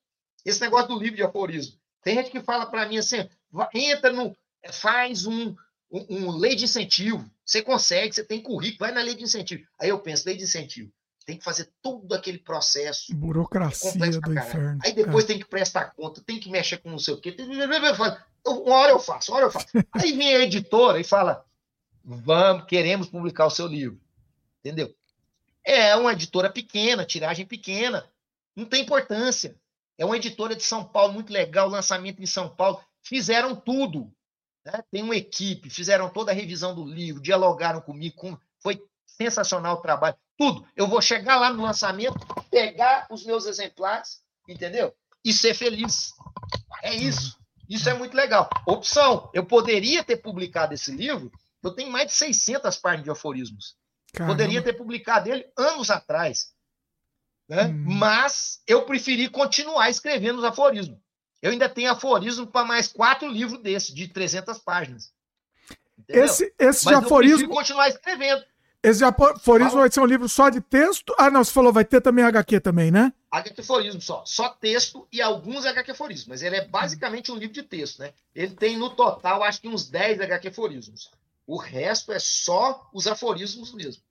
Esse 0.44 0.60
negócio 0.60 0.88
do 0.88 0.98
livro 0.98 1.16
de 1.16 1.22
aforismo. 1.22 1.78
Tem 2.02 2.16
gente 2.16 2.30
que 2.30 2.40
fala 2.40 2.66
para 2.66 2.86
mim 2.86 2.98
assim: 2.98 3.28
entra 3.74 4.12
no. 4.12 4.36
faz 4.70 5.24
um, 5.26 5.54
um, 5.90 6.06
um, 6.10 6.36
lei 6.36 6.54
de 6.54 6.64
incentivo. 6.64 7.28
Você 7.44 7.62
consegue, 7.62 8.14
você 8.14 8.24
tem 8.24 8.42
currículo, 8.42 8.80
vai 8.80 8.92
na 8.92 9.02
lei 9.02 9.14
de 9.14 9.22
incentivo. 9.22 9.64
Aí 9.80 9.88
eu 9.88 9.98
penso, 9.98 10.26
lei 10.26 10.36
de 10.36 10.44
incentivo. 10.44 10.92
Tem 11.24 11.38
que 11.38 11.44
fazer 11.44 11.70
todo 11.80 12.12
aquele 12.14 12.38
processo. 12.38 13.14
Burocracia 13.14 13.92
é 14.04 14.10
do 14.10 14.32
inferno. 14.32 14.80
Aí 14.84 14.92
depois 14.92 15.24
é. 15.24 15.28
tem 15.28 15.38
que 15.38 15.44
prestar 15.44 15.92
conta, 15.94 16.20
tem 16.20 16.40
que 16.40 16.50
mexer 16.50 16.78
com 16.78 16.90
não 16.90 16.98
sei 16.98 17.14
o 17.14 17.20
quê. 17.20 17.36
Uma 18.44 18.74
hora 18.74 18.90
eu 18.90 18.98
faço, 18.98 19.30
uma 19.30 19.36
hora 19.36 19.46
eu 19.46 19.50
faço. 19.50 19.68
Aí 19.92 20.12
vem 20.12 20.34
a 20.34 20.40
editora 20.40 20.98
e 20.98 21.04
fala: 21.04 21.44
vamos, 22.04 22.66
queremos 22.66 23.08
publicar 23.08 23.46
o 23.46 23.50
seu 23.50 23.68
livro. 23.68 24.00
Entendeu? 24.60 24.92
É 25.64 25.94
uma 25.96 26.12
editora 26.12 26.50
pequena, 26.50 27.04
tiragem 27.04 27.46
pequena, 27.46 28.08
não 28.56 28.64
tem 28.64 28.82
importância. 28.82 29.56
É 29.98 30.04
uma 30.04 30.16
editora 30.16 30.56
de 30.56 30.62
São 30.62 30.84
Paulo 30.84 31.12
muito 31.12 31.32
legal, 31.32 31.68
lançamento 31.68 32.22
em 32.22 32.26
São 32.26 32.48
Paulo. 32.48 32.82
Fizeram 33.02 33.54
tudo. 33.54 34.12
Né? 34.64 34.82
Tem 34.90 35.02
uma 35.02 35.16
equipe, 35.16 35.70
fizeram 35.70 36.08
toda 36.08 36.32
a 36.32 36.34
revisão 36.34 36.74
do 36.74 36.84
livro, 36.84 37.22
dialogaram 37.22 37.80
comigo, 37.80 38.16
com... 38.16 38.36
foi 38.60 38.82
sensacional 39.06 39.76
o 39.76 39.82
trabalho. 39.82 40.16
Tudo. 40.36 40.66
Eu 40.74 40.86
vou 40.86 41.00
chegar 41.00 41.36
lá 41.36 41.52
no 41.52 41.62
lançamento, 41.62 42.18
pegar 42.50 43.06
os 43.10 43.24
meus 43.24 43.46
exemplares, 43.46 44.22
entendeu? 44.48 44.94
E 45.24 45.32
ser 45.32 45.54
feliz. 45.54 46.12
É 46.82 46.94
isso. 46.94 47.38
Isso 47.68 47.88
é 47.88 47.94
muito 47.94 48.16
legal. 48.16 48.48
Opção, 48.66 49.30
eu 49.32 49.46
poderia 49.46 50.02
ter 50.02 50.16
publicado 50.16 50.74
esse 50.74 50.90
livro 50.90 51.30
eu 51.62 51.70
tenho 51.70 51.90
mais 51.90 52.08
de 52.08 52.12
600 52.14 52.76
páginas 52.76 53.04
de 53.04 53.10
aforismos. 53.10 53.76
Caramba. 54.12 54.34
Poderia 54.34 54.62
ter 54.62 54.74
publicado 54.74 55.30
ele 55.30 55.46
anos 55.56 55.90
atrás. 55.90 56.52
Né? 57.48 57.64
Hum. 57.64 57.84
Mas 57.98 58.62
eu 58.66 58.84
preferi 58.84 59.28
continuar 59.28 59.90
escrevendo 59.90 60.38
os 60.38 60.44
aforismos. 60.44 60.98
Eu 61.40 61.50
ainda 61.50 61.68
tenho 61.68 61.90
aforismo 61.90 62.46
para 62.46 62.64
mais 62.64 62.86
quatro 62.86 63.28
livros 63.28 63.60
desses, 63.60 63.92
de 63.92 64.06
300 64.06 64.58
páginas. 64.58 65.12
Entendeu? 65.98 66.24
Esse, 66.24 66.54
esse 66.58 66.84
Mas 66.86 66.98
aforismo. 66.98 67.46
Eu 67.46 67.48
continuar 67.48 67.88
escrevendo. 67.88 68.44
Esse 68.82 69.04
aforismo 69.04 69.80
vai 69.80 69.90
ser 69.90 70.00
um 70.00 70.06
livro 70.06 70.28
só 70.28 70.48
de 70.50 70.60
texto? 70.60 71.14
Ah, 71.16 71.30
não, 71.30 71.42
você 71.42 71.52
falou, 71.52 71.72
vai 71.72 71.84
ter 71.84 72.00
também 72.00 72.24
HQ 72.24 72.60
também, 72.60 72.90
né? 72.90 73.12
HQ 73.30 73.60
aforismo 73.60 74.00
só. 74.00 74.24
Só 74.26 74.48
texto 74.48 75.06
e 75.12 75.22
alguns 75.22 75.64
HQ 75.64 75.92
aforismos. 75.92 76.26
Mas 76.26 76.42
ele 76.42 76.56
é 76.56 76.64
basicamente 76.66 77.30
um 77.30 77.36
livro 77.36 77.54
de 77.54 77.62
texto, 77.62 78.00
né? 78.00 78.12
Ele 78.34 78.54
tem 78.54 78.76
no 78.76 78.90
total, 78.90 79.42
acho 79.42 79.60
que 79.60 79.68
uns 79.68 79.88
10 79.88 80.20
HQ 80.20 80.48
aforismos. 80.48 81.10
O 81.46 81.56
resto 81.56 82.12
é 82.12 82.18
só 82.18 82.88
os 82.92 83.06
aforismos 83.06 83.74
mesmo. 83.74 84.02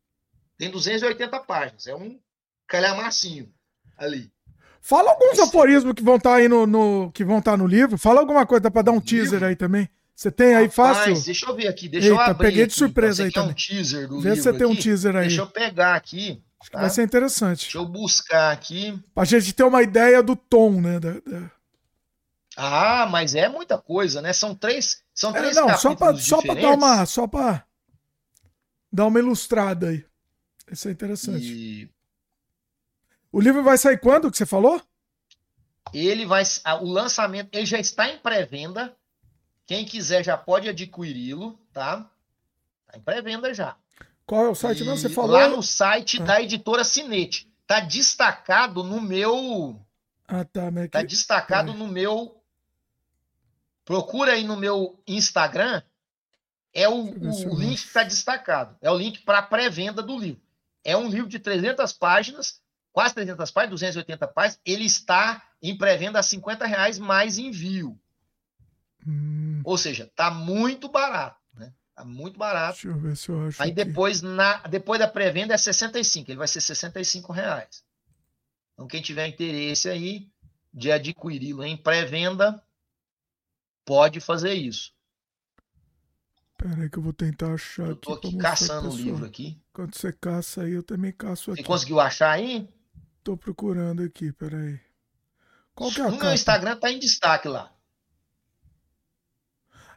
Tem 0.57 0.69
280 0.69 1.39
páginas, 1.39 1.87
é 1.87 1.95
um 1.95 2.19
calhamacinho 2.67 3.51
ali. 3.97 4.31
Fala 4.81 5.11
alguns 5.11 5.37
Mas... 5.37 5.47
aforismos 5.47 5.93
que 5.93 6.03
vão 6.03 6.15
estar 6.15 6.31
tá 6.31 6.35
aí 6.37 6.47
no, 6.47 6.65
no, 6.65 7.11
que 7.11 7.23
vão 7.23 7.39
estar 7.39 7.51
tá 7.51 7.57
no 7.57 7.67
livro. 7.67 7.97
Fala 7.97 8.19
alguma 8.19 8.45
coisa 8.45 8.69
para 8.69 8.81
dar 8.81 8.91
um 8.91 8.99
teaser 8.99 9.43
aí 9.43 9.55
também. 9.55 9.87
Você 10.15 10.29
tem 10.29 10.55
aí 10.55 10.69
fácil? 10.69 11.19
deixa 11.19 11.47
eu 11.47 11.55
ver 11.55 11.67
aqui, 11.67 11.87
deixa 11.87 12.07
Eita, 12.07 12.15
eu 12.15 12.21
abrir. 12.21 12.47
peguei 12.47 12.67
de 12.67 12.73
surpresa 12.73 13.23
aqui, 13.23 13.29
aí 13.29 13.33
também. 13.33 13.51
Um 13.51 13.55
teaser 13.55 14.07
do 14.07 14.21
Vê 14.21 14.35
se 14.35 14.43
você 14.43 14.53
tem 14.53 14.67
um 14.67 14.75
teaser 14.75 15.15
aí. 15.15 15.27
Deixa 15.27 15.41
eu 15.41 15.47
pegar 15.47 15.95
aqui. 15.95 16.43
Tá? 16.71 16.81
Vai 16.81 16.89
ser 16.89 17.03
interessante. 17.03 17.61
Deixa 17.61 17.77
eu 17.77 17.85
buscar 17.85 18.51
aqui. 18.51 18.99
Pra 19.15 19.25
gente 19.25 19.51
ter 19.53 19.63
uma 19.63 19.81
ideia 19.81 20.21
do 20.21 20.35
tom, 20.35 20.79
né? 20.79 20.99
Da, 20.99 21.13
da... 21.13 21.51
Ah, 22.57 23.07
mas 23.09 23.33
é 23.33 23.47
muita 23.47 23.77
coisa, 23.77 24.21
né? 24.21 24.33
São 24.33 24.53
três, 24.53 25.01
são 25.13 25.31
é, 25.31 25.39
três 25.39 25.57
é, 25.57 25.61
não, 25.61 25.77
só 25.77 25.95
para 25.95 26.17
só 26.17 26.41
dar 26.41 26.73
uma, 26.73 27.05
só 27.05 27.27
para 27.27 27.65
dar 28.91 29.07
uma 29.07 29.19
ilustrada 29.19 29.89
aí. 29.89 30.05
Isso 30.69 30.87
é 30.87 30.91
interessante. 30.91 31.45
E... 31.45 31.89
O 33.31 33.39
livro 33.39 33.63
vai 33.63 33.77
sair 33.77 33.97
quando 33.97 34.29
que 34.29 34.37
você 34.37 34.45
falou? 34.45 34.81
Ele 35.93 36.25
vai, 36.25 36.43
o 36.81 36.85
lançamento, 36.85 37.49
ele 37.53 37.65
já 37.65 37.79
está 37.79 38.09
em 38.09 38.17
pré-venda. 38.17 38.95
Quem 39.65 39.85
quiser 39.85 40.23
já 40.23 40.37
pode 40.37 40.67
adquiri-lo, 40.67 41.57
tá? 41.71 42.09
Tá 42.87 42.97
em 42.97 43.01
pré-venda 43.01 43.53
já. 43.53 43.77
Qual 44.25 44.45
é 44.45 44.49
o 44.49 44.55
site? 44.55 44.83
E 44.83 44.85
não, 44.85 44.97
você 44.97 45.09
falou? 45.09 45.31
Lá 45.31 45.47
no 45.47 45.63
site 45.63 46.21
ah. 46.21 46.25
da 46.25 46.41
editora 46.41 46.83
Cinete. 46.83 47.49
Tá 47.65 47.79
destacado 47.79 48.83
no 48.83 49.01
meu. 49.01 49.79
Ah, 50.27 50.43
tá. 50.43 50.69
Mas 50.71 50.89
Tá 50.89 51.01
destacado 51.01 51.71
é. 51.71 51.75
no 51.75 51.87
meu 51.87 52.40
Procura 53.83 54.33
aí 54.33 54.43
no 54.43 54.55
meu 54.55 55.01
Instagram, 55.07 55.81
é 56.73 56.87
o, 56.87 57.03
o, 57.03 57.59
link 57.59 57.81
que 57.81 57.87
está 57.87 58.03
destacado. 58.03 58.77
É 58.81 58.89
o 58.89 58.97
link 58.97 59.19
para 59.21 59.39
a 59.39 59.43
pré-venda 59.43 60.01
do 60.01 60.17
livro. 60.17 60.41
É 60.83 60.95
um 60.95 61.09
livro 61.09 61.27
de 61.27 61.39
300 61.39 61.91
páginas, 61.93 62.61
quase 62.91 63.13
300 63.13 63.51
páginas, 63.51 63.71
280 63.71 64.27
páginas. 64.27 64.59
Ele 64.65 64.85
está 64.85 65.43
em 65.61 65.77
pré-venda 65.77 66.19
a 66.19 66.23
50 66.23 66.65
reais 66.65 66.97
mais 66.97 67.37
envio. 67.37 67.99
Hum. 69.05 69.61
Ou 69.63 69.77
seja, 69.77 70.05
está 70.05 70.31
muito 70.31 70.87
barato. 70.87 71.37
Né? 71.53 71.73
Tá 71.93 72.05
muito 72.05 72.37
barato. 72.37 72.73
Deixa 72.73 72.87
eu 72.87 72.97
ver 72.97 73.17
se 73.17 73.29
eu 73.29 73.47
acho. 73.47 73.61
Aí 73.61 73.71
depois, 73.71 74.21
na, 74.21 74.57
depois 74.67 74.99
da 74.99 75.07
pré-venda 75.07 75.53
é 75.53 75.57
65. 75.57 76.31
Ele 76.31 76.37
vai 76.37 76.47
ser 76.47 76.61
65 76.61 77.33
reais. 77.33 77.83
Então, 78.73 78.87
quem 78.87 79.01
tiver 79.01 79.27
interesse 79.27 79.89
aí 79.89 80.29
de 80.73 80.91
adquiri-lo 80.91 81.63
em 81.63 81.75
pré-venda, 81.75 82.63
pode 83.91 84.21
fazer 84.21 84.53
isso. 84.53 84.93
Pera 86.57 86.83
aí 86.83 86.89
que 86.89 86.97
eu 86.97 87.03
vou 87.03 87.11
tentar 87.11 87.55
achar 87.55 87.87
eu 87.87 87.95
tô 87.97 88.13
aqui. 88.13 88.29
aqui 88.29 88.37
caçando 88.37 88.89
o 88.89 88.95
livro 88.95 89.25
aqui. 89.25 89.61
Quando 89.73 89.93
você 89.93 90.13
caça 90.13 90.61
aí, 90.61 90.71
eu 90.71 90.81
também 90.81 91.11
caço 91.11 91.51
aqui. 91.51 91.61
Você 91.61 91.67
conseguiu 91.67 91.99
achar 91.99 92.31
aí? 92.31 92.69
Tô 93.21 93.35
procurando 93.35 94.01
aqui, 94.01 94.31
pera 94.31 94.57
aí. 94.57 94.79
Qual 95.75 95.91
que 95.91 95.99
é 95.99 96.03
a 96.03 96.07
no 96.07 96.13
capa? 96.13 96.23
meu 96.23 96.33
Instagram 96.33 96.77
tá 96.77 96.89
em 96.89 96.99
destaque 96.99 97.49
lá. 97.49 97.73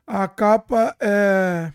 A 0.04 0.26
capa 0.26 0.96
é. 0.98 1.72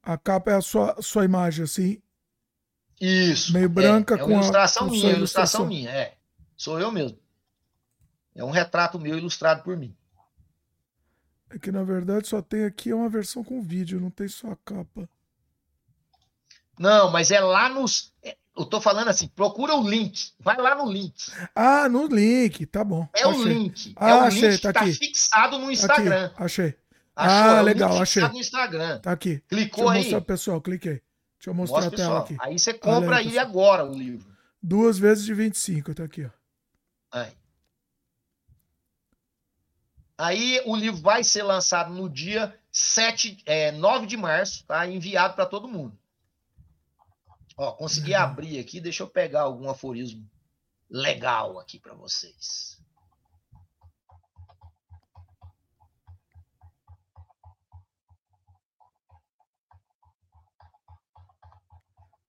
A 0.00 0.16
capa 0.16 0.52
é 0.52 0.54
a 0.54 0.60
sua, 0.60 1.02
sua 1.02 1.24
imagem, 1.24 1.64
assim. 1.64 2.00
Isso. 3.00 3.52
Meio 3.52 3.68
branca 3.68 4.14
é, 4.14 4.20
é 4.20 4.22
com 4.22 4.30
ilustração 4.30 4.86
a. 4.86 4.90
minha, 4.90 5.10
ilustração, 5.10 5.62
ilustração 5.62 5.66
minha, 5.66 5.90
é. 5.90 6.16
Sou 6.56 6.78
eu 6.78 6.92
mesmo. 6.92 7.23
É 8.34 8.42
um 8.44 8.50
retrato 8.50 8.98
meu 8.98 9.16
ilustrado 9.16 9.62
por 9.62 9.76
mim. 9.76 9.96
É 11.50 11.58
que 11.58 11.70
na 11.70 11.84
verdade 11.84 12.26
só 12.26 12.42
tem 12.42 12.64
aqui 12.64 12.92
uma 12.92 13.08
versão 13.08 13.44
com 13.44 13.62
vídeo, 13.62 14.00
não 14.00 14.10
tem 14.10 14.26
só 14.28 14.50
a 14.50 14.56
capa. 14.56 15.08
Não, 16.78 17.10
mas 17.10 17.30
é 17.30 17.38
lá 17.40 17.68
nos. 17.68 18.12
É, 18.22 18.36
eu 18.56 18.64
tô 18.64 18.80
falando 18.80 19.08
assim, 19.08 19.28
procura 19.28 19.74
o 19.76 19.88
link. 19.88 20.32
Vai 20.40 20.56
lá 20.56 20.74
no 20.74 20.90
link. 20.90 21.14
Ah, 21.54 21.88
no 21.88 22.06
link, 22.06 22.66
tá 22.66 22.82
bom. 22.82 23.08
É 23.14 23.22
achei. 23.22 23.34
o 23.40 23.44
link. 23.44 23.92
Ah, 23.96 24.10
é 24.10 24.14
o 24.14 24.20
achei, 24.22 24.50
link 24.50 24.60
tá 24.60 24.72
que 24.72 24.78
aqui. 24.78 24.92
tá 24.92 24.98
fixado 24.98 25.58
no 25.58 25.70
Instagram. 25.70 26.26
Aqui, 26.26 26.42
achei. 26.42 26.74
Achou? 27.14 27.50
Ah, 27.54 27.58
É 27.58 27.62
legal, 27.62 27.92
achei. 28.02 28.04
fixado 28.22 28.34
no 28.34 28.40
Instagram. 28.40 28.98
Tá 29.00 29.12
aqui. 29.12 29.40
Clicou 29.48 29.84
Deixa 29.84 29.92
aí. 29.94 29.98
mostrar 30.02 30.20
pessoal, 30.22 30.60
cliquei. 30.60 31.00
Deixa 31.38 31.50
eu 31.50 31.54
mostrar 31.54 31.82
Mostra, 31.82 31.94
a 31.94 31.96
tela 31.96 32.20
pessoal. 32.22 32.38
aqui. 32.40 32.50
Aí 32.50 32.58
você 32.58 32.74
compra 32.74 33.16
aí, 33.18 33.24
pessoal. 33.26 33.46
agora, 33.46 33.84
o 33.84 33.94
livro. 33.94 34.26
Duas 34.60 34.98
vezes 34.98 35.24
de 35.24 35.34
25, 35.34 35.94
tá 35.94 36.02
aqui, 36.04 36.24
ó. 36.24 36.30
Aí. 37.12 37.30
Aí 40.24 40.62
o 40.64 40.74
livro 40.74 41.02
vai 41.02 41.22
ser 41.22 41.42
lançado 41.42 41.92
no 41.92 42.08
dia 42.08 42.58
7, 42.72 43.42
é, 43.44 43.70
9 43.72 44.06
de 44.06 44.16
março, 44.16 44.64
tá? 44.64 44.86
Enviado 44.86 45.34
para 45.34 45.44
todo 45.44 45.68
mundo. 45.68 45.98
Ó, 47.58 47.72
consegui 47.72 48.12
Legal. 48.12 48.24
abrir 48.30 48.58
aqui, 48.58 48.80
deixa 48.80 49.02
eu 49.02 49.06
pegar 49.06 49.42
algum 49.42 49.68
aforismo 49.68 50.26
legal 50.88 51.58
aqui 51.58 51.78
para 51.78 51.92
vocês. 51.92 52.82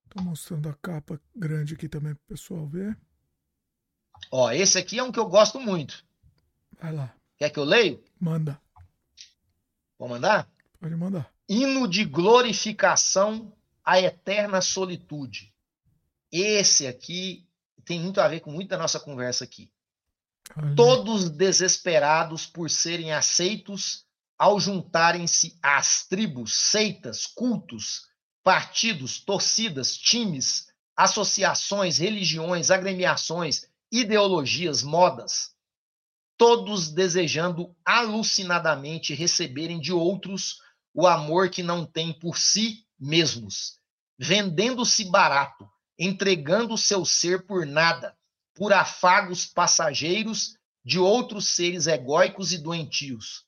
Tô 0.09 0.21
mostrando 0.21 0.67
a 0.67 0.73
capa 0.73 1.17
grande 1.33 1.75
aqui 1.75 1.87
também 1.87 2.13
pro 2.13 2.25
pessoal 2.25 2.67
ver. 2.67 2.99
Ó, 4.29 4.51
esse 4.51 4.77
aqui 4.77 4.99
é 4.99 5.03
um 5.03 5.13
que 5.13 5.19
eu 5.19 5.29
gosto 5.29 5.61
muito. 5.61 6.05
Vai 6.77 6.91
lá, 6.91 7.15
Quer 7.37 7.49
que 7.49 7.59
eu 7.59 7.63
leio? 7.63 8.03
manda. 8.19 8.59
Vou 9.97 10.09
mandar? 10.09 10.49
Pode 10.79 10.95
mandar. 10.95 11.31
Hino 11.47 11.87
de 11.87 12.03
glorificação 12.03 13.53
à 13.83 13.99
eterna 13.99 14.61
solitude. 14.61 15.53
Esse 16.31 16.85
aqui 16.87 17.47
tem 17.85 17.99
muito 17.99 18.19
a 18.19 18.27
ver 18.27 18.41
com 18.41 18.51
muita 18.51 18.77
nossa 18.77 18.99
conversa 18.99 19.43
aqui. 19.43 19.71
Olha. 20.55 20.75
Todos 20.75 21.29
desesperados 21.29 22.45
por 22.45 22.69
serem 22.69 23.13
aceitos 23.13 24.05
ao 24.37 24.59
juntarem-se 24.59 25.57
às 25.61 26.05
tribos, 26.05 26.53
seitas, 26.53 27.25
cultos, 27.25 28.07
partidos, 28.43 29.19
torcidas, 29.19 29.97
times, 29.97 30.67
associações, 30.95 31.97
religiões, 31.97 32.69
agremiações, 32.69 33.67
ideologias, 33.91 34.83
modas. 34.83 35.54
Todos 36.37 36.89
desejando 36.89 37.75
alucinadamente 37.85 39.13
receberem 39.13 39.79
de 39.79 39.93
outros 39.93 40.59
o 40.93 41.07
amor 41.07 41.49
que 41.49 41.63
não 41.63 41.85
têm 41.85 42.13
por 42.13 42.37
si 42.37 42.85
mesmos, 42.99 43.79
vendendo-se 44.17 45.05
barato, 45.05 45.69
entregando 45.97 46.77
seu 46.77 47.05
ser 47.05 47.45
por 47.45 47.65
nada, 47.65 48.17
por 48.53 48.71
afagos 48.73 49.45
passageiros 49.45 50.55
de 50.83 50.99
outros 50.99 51.47
seres 51.47 51.87
egóicos 51.87 52.53
e 52.53 52.57
doentios, 52.57 53.45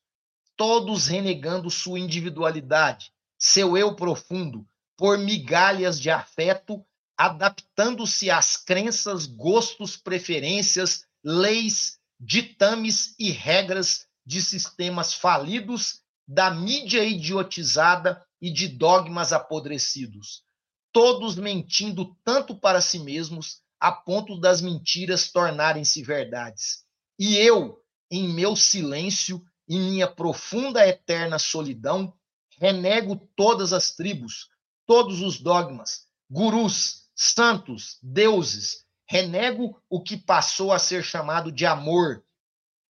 todos 0.55 1.07
renegando 1.07 1.69
sua 1.69 1.99
individualidade, 1.99 3.11
seu 3.37 3.77
eu 3.77 3.95
profundo, 3.95 4.67
por 4.97 5.17
migalhas 5.17 5.99
de 5.99 6.09
afeto, 6.09 6.83
adaptando-se 7.15 8.29
às 8.31 8.57
crenças, 8.57 9.25
gostos, 9.27 9.95
preferências, 9.95 11.05
leis, 11.23 11.96
ditames 12.19 13.15
e 13.19 13.31
regras 13.31 14.05
de 14.25 14.41
sistemas 14.41 15.13
falidos, 15.13 16.01
da 16.27 16.51
mídia 16.51 17.03
idiotizada 17.03 18.25
e 18.41 18.51
de 18.51 18.67
dogmas 18.67 19.31
apodrecidos, 19.31 20.43
todos 20.91 21.35
mentindo 21.35 22.15
tanto 22.23 22.55
para 22.55 22.81
si 22.81 22.99
mesmos 22.99 23.61
a 23.79 23.91
ponto 23.91 24.39
das 24.39 24.61
mentiras 24.61 25.31
tornarem-se 25.31 26.03
verdades. 26.03 26.83
E 27.17 27.37
eu, 27.37 27.81
em 28.11 28.27
meu 28.27 28.55
silêncio, 28.55 29.41
em 29.69 29.79
minha 29.79 30.07
profunda 30.07 30.85
eterna 30.87 31.39
solidão, 31.39 32.13
renego 32.59 33.15
todas 33.35 33.71
as 33.71 33.91
tribos, 33.91 34.49
todos 34.85 35.21
os 35.21 35.39
dogmas, 35.39 36.07
gurus, 36.29 37.07
santos, 37.15 37.97
deuses, 38.01 38.85
renego 39.09 39.81
o 39.89 40.01
que 40.01 40.17
passou 40.17 40.71
a 40.71 40.79
ser 40.79 41.03
chamado 41.03 41.51
de 41.51 41.65
amor, 41.65 42.23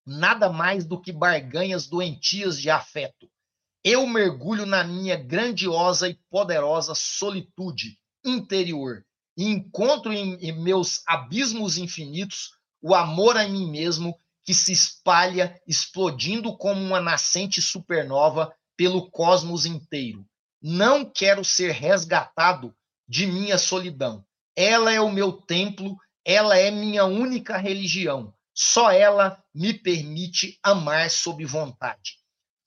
nada 0.06 0.50
mais 0.50 0.86
do 0.86 1.00
que 1.00 1.12
barganhas 1.12 1.88
doentias 1.88 2.60
de 2.60 2.70
afeto. 2.70 3.30
Eu 3.84 4.06
mergulho 4.08 4.66
na 4.66 4.84
minha 4.84 5.16
grandiosa 5.16 6.10
e 6.10 6.20
poderosa 6.30 6.94
solitude 6.96 7.98
interior 8.26 9.06
e 9.38 9.46
encontro 9.46 10.12
em, 10.12 10.34
em 10.36 10.52
meus 10.52 11.04
abismos 11.08 11.78
infinitos 11.78 12.52
o 12.82 12.96
amor 12.96 13.38
a 13.38 13.48
mim 13.48 13.70
mesmo 13.70 14.18
que 14.44 14.54
se 14.54 14.72
espalha 14.72 15.62
explodindo 15.68 16.56
como 16.58 16.82
uma 16.82 17.02
nascente 17.02 17.62
supernova 17.62 18.54
pelo 18.76 19.10
cosmos 19.12 19.66
inteiro. 19.66 20.26
Não 20.62 21.06
quero 21.06 21.44
ser 21.44 21.72
resgatado 21.72 22.74
de 23.08 23.26
minha 23.28 23.58
solidão. 23.58 24.26
Ela 24.56 24.92
é 24.92 25.00
o 25.00 25.12
meu 25.12 25.34
templo, 25.34 25.98
ela 26.30 26.58
é 26.58 26.70
minha 26.70 27.06
única 27.06 27.56
religião. 27.56 28.34
Só 28.54 28.92
ela 28.92 29.42
me 29.56 29.74
permite 29.74 30.60
amar 30.62 31.10
sob 31.10 31.46
vontade. 31.46 32.18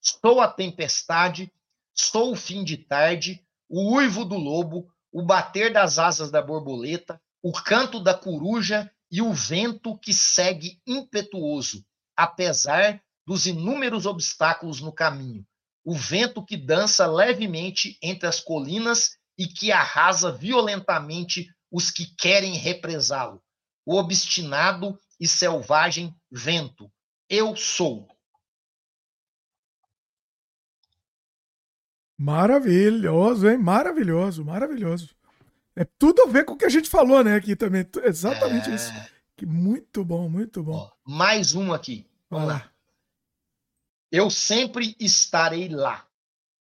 Sou 0.01 0.41
a 0.41 0.49
tempestade, 0.49 1.53
sou 1.95 2.33
o 2.33 2.37
fim 2.37 2.65
de 2.65 2.79
tarde, 2.79 3.45
o 3.69 3.97
uivo 3.97 4.25
do 4.25 4.37
lobo, 4.37 4.91
o 5.13 5.23
bater 5.23 5.71
das 5.71 5.99
asas 5.99 6.31
da 6.31 6.41
borboleta, 6.41 7.21
o 7.43 7.53
canto 7.53 8.01
da 8.01 8.15
coruja 8.15 8.91
e 9.13 9.21
o 9.21 9.31
vento 9.31 9.99
que 9.99 10.15
segue 10.15 10.81
impetuoso, 10.87 11.85
apesar 12.17 13.03
dos 13.27 13.45
inúmeros 13.45 14.07
obstáculos 14.07 14.81
no 14.81 14.91
caminho. 14.91 15.47
O 15.85 15.95
vento 15.95 16.43
que 16.43 16.57
dança 16.57 17.07
levemente 17.07 17.99
entre 18.01 18.27
as 18.27 18.41
colinas 18.41 19.19
e 19.37 19.47
que 19.47 19.71
arrasa 19.71 20.33
violentamente 20.33 21.55
os 21.71 21.91
que 21.91 22.07
querem 22.17 22.55
represá-lo. 22.55 23.43
O 23.91 23.97
obstinado 23.99 24.97
e 25.19 25.27
selvagem 25.27 26.15
vento. 26.31 26.89
Eu 27.29 27.57
sou. 27.57 28.07
Maravilhoso, 32.17 33.49
hein? 33.49 33.59
Maravilhoso, 33.59 34.45
maravilhoso. 34.45 35.13
É 35.75 35.85
tudo 35.85 36.23
a 36.23 36.27
ver 36.27 36.45
com 36.45 36.53
o 36.53 36.57
que 36.57 36.67
a 36.67 36.69
gente 36.69 36.89
falou, 36.89 37.25
né, 37.25 37.35
aqui 37.35 37.57
também. 37.57 37.85
Exatamente 38.05 38.71
É, 38.71 38.75
isso. 38.77 38.93
Muito 39.45 40.05
bom, 40.05 40.29
muito 40.29 40.63
bom. 40.63 40.77
ó, 40.77 40.93
mais 41.05 41.57
um 41.57 41.73
aqui. 41.73 42.09
Vamos 42.31 42.47
lá. 42.47 42.55
lá. 42.55 42.73
Eu 44.13 44.31
sempre 44.31 44.95
estarei 45.01 45.69
lá. 45.69 46.07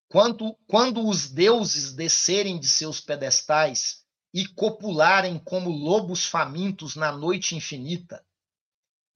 Quando, 0.07 0.55
quando 0.65 1.07
os 1.07 1.29
deuses 1.29 1.93
descerem 1.93 2.59
de 2.59 2.67
seus 2.67 2.99
pedestais 2.99 3.98
e 4.33 4.45
copularem 4.47 5.39
como 5.39 5.69
lobos 5.69 6.25
famintos 6.25 6.95
na 6.95 7.11
noite 7.11 7.55
infinita, 7.55 8.23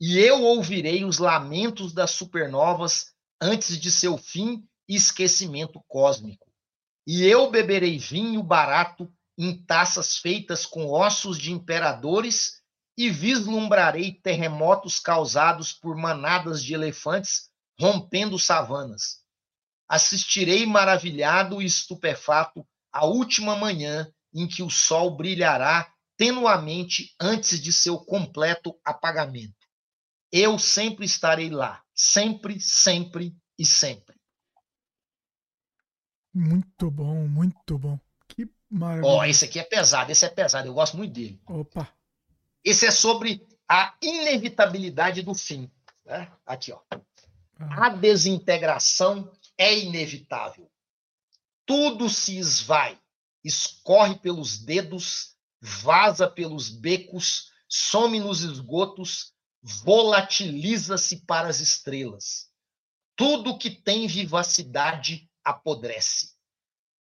e 0.06 0.19
eu 0.19 0.42
ouvirei 0.42 1.06
os 1.06 1.17
lamentos 1.17 1.94
das 1.94 2.12
supernovas 2.12 3.13
antes 3.40 3.79
de 3.79 3.90
seu 3.90 4.17
fim 4.17 4.67
e 4.88 4.96
esquecimento 4.96 5.81
cósmico. 5.88 6.51
E 7.08 7.24
eu 7.24 7.49
beberei 7.49 7.97
vinho 7.97 8.44
barato 8.44 9.10
em 9.38 9.58
taças 9.63 10.17
feitas 10.17 10.65
com 10.65 10.90
ossos 10.92 11.38
de 11.38 11.51
imperadores 11.51 12.62
e 12.97 13.10
vislumbrarei 13.10 14.12
terremotos 14.12 14.99
causados 14.99 15.72
por 15.74 15.96
manadas 15.96 16.63
de 16.63 16.74
elefantes 16.74 17.49
rompendo 17.79 18.38
savanas. 18.38 19.22
Assistirei 19.88 20.65
maravilhado 20.65 21.62
e 21.62 21.65
estupefato 21.65 22.67
a 22.92 23.06
última 23.06 23.56
manhã 23.56 24.12
em 24.33 24.48
que 24.48 24.64
o 24.64 24.69
sol 24.69 25.16
brilhará 25.16 25.92
tenuamente 26.17 27.14
antes 27.19 27.60
de 27.62 27.72
seu 27.74 27.98
completo 27.99 28.80
apagamento. 28.83 29.56
Eu 30.32 30.58
sempre 30.58 31.06
estarei 31.06 31.49
lá, 31.49 31.83
sempre, 31.94 32.60
sempre 32.60 33.35
e 33.58 33.66
sempre. 33.66 34.16
Muito 36.33 36.90
bom, 36.90 37.28
muito 37.28 37.78
bom. 37.78 37.99
Que 38.28 38.49
maravilha. 38.69 39.08
Ó, 39.08 39.24
esse 39.26 39.46
aqui 39.46 39.60
é 39.60 39.64
pesado, 39.64 40.12
esse 40.12 40.26
é 40.26 40.30
pesado, 40.30 40.67
eu 40.67 40.74
gosto 40.74 40.98
muito 40.98 41.14
dele. 41.14 41.40
Opa. 41.48 41.88
Esse 42.64 42.88
é 42.88 42.92
sobre 42.92 43.46
a 43.69 43.94
inevitabilidade 44.01 45.22
do 45.22 45.35
fim. 45.35 45.69
né? 46.06 46.32
Aqui, 46.46 46.72
ó. 46.72 46.80
Ah, 47.60 47.85
A 47.88 47.90
desintegração 47.90 49.32
é 49.58 49.78
inevitável. 49.78 50.69
Tudo 51.66 52.10
se 52.10 52.38
esvai, 52.38 52.98
escorre 53.43 54.15
pelos 54.15 54.58
dedos, 54.58 55.35
vaza 55.61 56.27
pelos 56.27 56.69
becos, 56.69 57.51
some 57.67 58.19
nos 58.19 58.42
esgotos, 58.42 59.33
volatiliza-se 59.61 61.26
para 61.26 61.47
as 61.47 61.59
estrelas. 61.59 62.49
Tudo 63.15 63.58
que 63.58 63.69
tem 63.69 64.08
vivacidade 64.08 65.29
apodrece. 65.43 66.33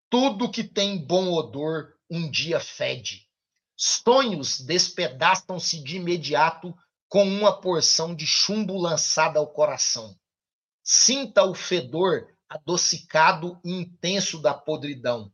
Tudo 0.09 0.51
que 0.51 0.63
tem 0.63 0.97
bom 0.97 1.31
odor 1.31 1.93
um 2.09 2.29
dia 2.29 2.59
fede. 2.59 3.27
Sonhos 3.75 4.61
despedaçam-se 4.61 5.81
de 5.83 5.97
imediato 5.97 6.75
com 7.09 7.27
uma 7.27 7.59
porção 7.59 8.15
de 8.15 8.25
chumbo 8.25 8.77
lançada 8.77 9.39
ao 9.39 9.47
coração. 9.47 10.15
Sinta 10.83 11.43
o 11.43 11.53
fedor 11.53 12.27
adocicado 12.47 13.59
e 13.63 13.71
intenso 13.71 14.39
da 14.39 14.53
podridão. 14.53 15.31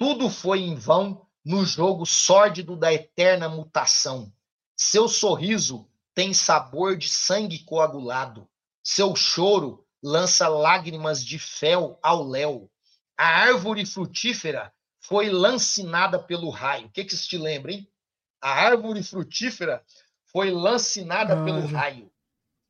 Tudo 0.00 0.30
foi 0.30 0.60
em 0.60 0.74
vão 0.74 1.26
no 1.44 1.62
jogo 1.62 2.06
sórdido 2.06 2.74
da 2.74 2.90
eterna 2.90 3.50
mutação. 3.50 4.32
Seu 4.74 5.06
sorriso 5.06 5.86
tem 6.14 6.32
sabor 6.32 6.96
de 6.96 7.06
sangue 7.06 7.58
coagulado. 7.64 8.48
Seu 8.82 9.14
choro 9.14 9.86
lança 10.02 10.48
lágrimas 10.48 11.22
de 11.22 11.38
fel 11.38 11.98
ao 12.02 12.26
léu. 12.26 12.72
A 13.14 13.26
árvore 13.26 13.84
frutífera 13.84 14.72
foi 15.00 15.28
lancinada 15.28 16.18
pelo 16.18 16.48
raio. 16.48 16.86
O 16.86 16.90
que, 16.90 17.04
que 17.04 17.12
isso 17.12 17.28
te 17.28 17.36
lembra, 17.36 17.70
hein? 17.70 17.86
A 18.40 18.52
árvore 18.52 19.02
frutífera 19.02 19.84
foi 20.32 20.50
lancinada 20.50 21.38
ah, 21.38 21.44
pelo 21.44 21.66
raio. 21.66 22.10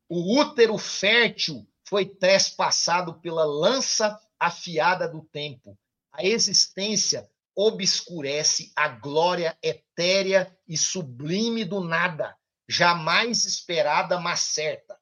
O 0.09 0.37
útero 0.37 0.77
fértil 0.77 1.65
foi 1.85 2.05
trespassado 2.05 3.13
pela 3.21 3.45
lança 3.45 4.19
afiada 4.37 5.07
do 5.07 5.21
tempo. 5.21 5.79
A 6.11 6.23
existência 6.23 7.29
obscurece 7.55 8.71
a 8.75 8.87
glória 8.87 9.57
etérea 9.61 10.55
e 10.67 10.77
sublime 10.77 11.65
do 11.65 11.81
nada, 11.81 12.35
jamais 12.67 13.45
esperada, 13.45 14.19
mas 14.19 14.41
certa. 14.41 14.97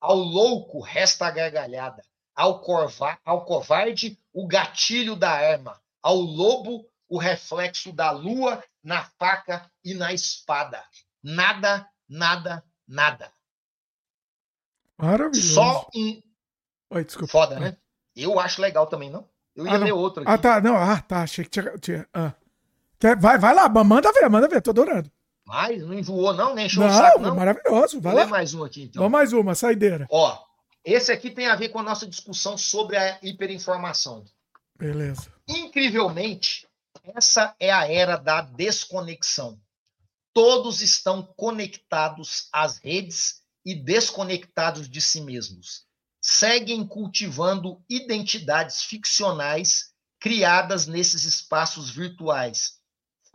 Ao 0.00 0.16
louco 0.16 0.80
resta 0.80 1.26
a 1.26 1.30
gargalhada, 1.30 2.02
ao, 2.34 2.60
corva, 2.60 3.18
ao 3.24 3.44
covarde 3.44 4.18
o 4.32 4.46
gatilho 4.46 5.14
da 5.14 5.30
arma, 5.30 5.80
ao 6.02 6.16
lobo 6.16 6.88
o 7.08 7.18
reflexo 7.18 7.92
da 7.92 8.10
lua 8.10 8.64
na 8.82 9.04
faca 9.04 9.70
e 9.84 9.94
na 9.94 10.12
espada. 10.12 10.82
Nada, 11.22 11.88
nada, 12.08 12.64
nada. 12.88 13.32
Maravilhoso. 14.98 15.54
Só 15.54 15.88
um. 15.94 16.22
Oi, 16.90 17.04
desculpa. 17.04 17.30
Foda, 17.30 17.60
né? 17.60 17.76
Eu 18.16 18.40
acho 18.40 18.60
legal 18.60 18.86
também, 18.86 19.10
não? 19.10 19.28
Eu 19.54 19.66
ia 19.66 19.74
ah, 19.74 19.76
ler 19.76 19.92
outro 19.92 20.22
ah, 20.26 20.34
aqui. 20.34 20.34
Ah, 20.34 20.38
tá. 20.38 20.60
Não, 20.60 20.76
ah, 20.76 21.00
tá. 21.00 21.22
Achei 21.22 21.44
que 21.44 21.50
tinha. 21.50 21.78
tinha 21.78 22.08
ah. 22.12 22.32
Vai, 23.18 23.36
vai 23.36 23.54
lá, 23.54 23.68
manda 23.68 24.12
ver, 24.12 24.28
manda 24.28 24.48
ver, 24.48 24.62
tô 24.62 24.70
adorando. 24.70 25.10
Mas 25.44 25.82
não 25.82 25.92
enjoou, 25.92 26.32
não, 26.32 26.54
nem 26.54 26.66
encheu 26.66 26.82
não, 26.82 26.88
o 26.88 26.92
saco, 26.92 27.20
não. 27.20 27.34
maravilhoso. 27.34 28.00
Vai 28.00 28.12
Vou 28.12 28.22
lá. 28.22 28.28
mais 28.28 28.54
um 28.54 28.62
aqui, 28.62 28.84
então. 28.84 29.00
Vamos 29.00 29.12
mais 29.12 29.32
uma, 29.32 29.54
saideira. 29.54 30.06
Ó, 30.08 30.38
esse 30.84 31.10
aqui 31.10 31.30
tem 31.30 31.48
a 31.48 31.56
ver 31.56 31.70
com 31.70 31.80
a 31.80 31.82
nossa 31.82 32.06
discussão 32.06 32.56
sobre 32.56 32.96
a 32.96 33.18
hiperinformação. 33.22 34.24
Beleza. 34.78 35.32
Incrivelmente, 35.48 36.66
essa 37.14 37.54
é 37.58 37.72
a 37.72 37.90
era 37.90 38.16
da 38.16 38.40
desconexão. 38.40 39.60
Todos 40.32 40.80
estão 40.80 41.22
conectados 41.36 42.48
às 42.52 42.78
redes 42.78 43.42
e 43.64 43.74
desconectados 43.74 44.88
de 44.88 45.00
si 45.00 45.20
mesmos. 45.20 45.86
Seguem 46.24 46.86
cultivando 46.86 47.84
identidades 47.88 48.82
ficcionais 48.82 49.92
criadas 50.20 50.86
nesses 50.86 51.24
espaços 51.24 51.90
virtuais, 51.90 52.78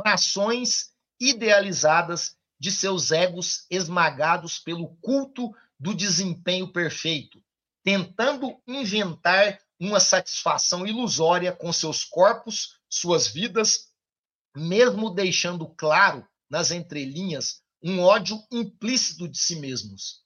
frações 0.01 0.93
idealizadas 1.19 2.37
de 2.57 2.71
seus 2.71 3.11
egos 3.11 3.65
esmagados 3.69 4.57
pelo 4.57 4.95
culto 5.01 5.51
do 5.77 5.93
desempenho 5.93 6.71
perfeito, 6.71 7.43
tentando 7.83 8.57
inventar 8.65 9.59
uma 9.77 9.99
satisfação 9.99 10.87
ilusória 10.87 11.51
com 11.51 11.73
seus 11.73 12.05
corpos, 12.05 12.79
suas 12.89 13.27
vidas, 13.27 13.91
mesmo 14.55 15.09
deixando 15.09 15.67
claro 15.67 16.25
nas 16.49 16.71
entrelinhas 16.71 17.61
um 17.83 17.99
ódio 17.99 18.41
implícito 18.49 19.27
de 19.27 19.37
si 19.37 19.57
mesmos. 19.57 20.23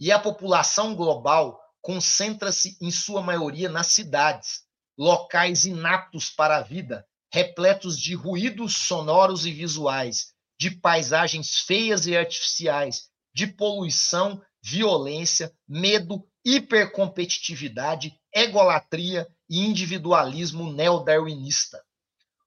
E 0.00 0.10
a 0.10 0.18
população 0.18 0.94
global 0.94 1.60
concentra-se 1.80 2.76
em 2.80 2.90
sua 2.90 3.22
maioria 3.22 3.68
nas 3.68 3.88
cidades, 3.88 4.62
locais 4.96 5.64
inaptos 5.64 6.30
para 6.30 6.56
a 6.56 6.62
vida, 6.62 7.06
repletos 7.32 7.98
de 7.98 8.14
ruídos 8.14 8.76
sonoros 8.76 9.46
e 9.46 9.52
visuais, 9.52 10.32
de 10.58 10.70
paisagens 10.70 11.60
feias 11.60 12.06
e 12.06 12.16
artificiais, 12.16 13.08
de 13.32 13.46
poluição, 13.46 14.42
violência, 14.62 15.52
medo, 15.68 16.26
hipercompetitividade, 16.44 18.18
egolatria 18.34 19.28
e 19.48 19.64
individualismo 19.64 20.72
neodarwinista. 20.72 21.82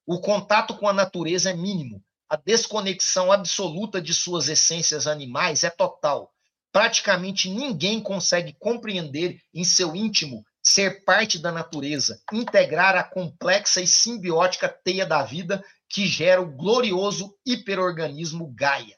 O 0.06 0.20
contato 0.20 0.76
com 0.76 0.88
a 0.88 0.92
natureza 0.92 1.50
é 1.50 1.54
mínimo, 1.54 2.04
a 2.28 2.36
desconexão 2.36 3.30
absoluta 3.30 4.00
de 4.00 4.14
suas 4.14 4.48
essências 4.48 5.06
animais 5.06 5.64
é 5.64 5.70
total. 5.70 6.31
Praticamente 6.72 7.50
ninguém 7.50 8.00
consegue 8.00 8.56
compreender 8.58 9.38
em 9.52 9.62
seu 9.62 9.94
íntimo 9.94 10.42
ser 10.62 11.04
parte 11.04 11.38
da 11.38 11.52
natureza, 11.52 12.22
integrar 12.32 12.96
a 12.96 13.04
complexa 13.04 13.80
e 13.82 13.86
simbiótica 13.86 14.68
teia 14.68 15.04
da 15.04 15.22
vida 15.22 15.62
que 15.88 16.06
gera 16.06 16.40
o 16.40 16.50
glorioso 16.50 17.36
hiperorganismo 17.44 18.50
Gaia. 18.54 18.96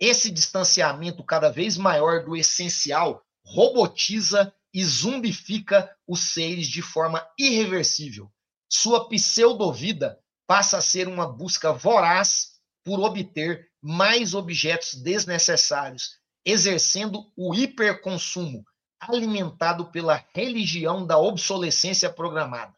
Esse 0.00 0.30
distanciamento 0.30 1.22
cada 1.22 1.50
vez 1.50 1.76
maior 1.76 2.24
do 2.24 2.36
essencial 2.36 3.22
robotiza 3.44 4.52
e 4.72 4.84
zumbifica 4.84 5.94
os 6.06 6.32
seres 6.32 6.66
de 6.66 6.82
forma 6.82 7.26
irreversível. 7.38 8.30
Sua 8.70 9.08
pseudovida 9.08 10.18
passa 10.46 10.78
a 10.78 10.82
ser 10.82 11.08
uma 11.08 11.26
busca 11.26 11.72
voraz 11.72 12.56
por 12.84 13.00
obter 13.00 13.68
mais 13.82 14.34
objetos 14.34 14.94
desnecessários, 14.94 16.18
exercendo 16.46 17.28
o 17.36 17.52
hiperconsumo, 17.52 18.64
alimentado 19.00 19.90
pela 19.90 20.24
religião 20.32 21.04
da 21.04 21.18
obsolescência 21.18 22.08
programada. 22.08 22.72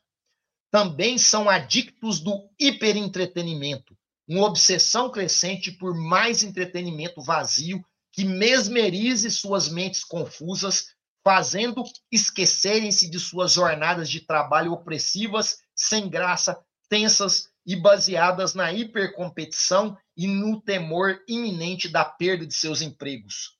Também 0.70 1.18
são 1.18 1.50
adictos 1.50 2.18
do 2.18 2.48
hiperentretenimento, 2.58 3.94
uma 4.26 4.46
obsessão 4.46 5.10
crescente 5.10 5.70
por 5.70 5.94
mais 5.94 6.42
entretenimento 6.42 7.22
vazio 7.22 7.84
que 8.10 8.24
mesmerize 8.24 9.30
suas 9.30 9.68
mentes 9.68 10.02
confusas, 10.02 10.94
fazendo 11.22 11.84
esquecerem-se 12.10 13.10
de 13.10 13.20
suas 13.20 13.52
jornadas 13.52 14.08
de 14.08 14.20
trabalho 14.20 14.72
opressivas, 14.72 15.58
sem 15.74 16.08
graça, 16.08 16.58
tensas 16.88 17.50
e 17.66 17.76
baseadas 17.76 18.54
na 18.54 18.72
hipercompetição 18.72 19.96
e 20.16 20.26
no 20.26 20.60
temor 20.60 21.22
iminente 21.28 21.86
da 21.86 22.02
perda 22.02 22.46
de 22.46 22.54
seus 22.54 22.80
empregos. 22.80 23.57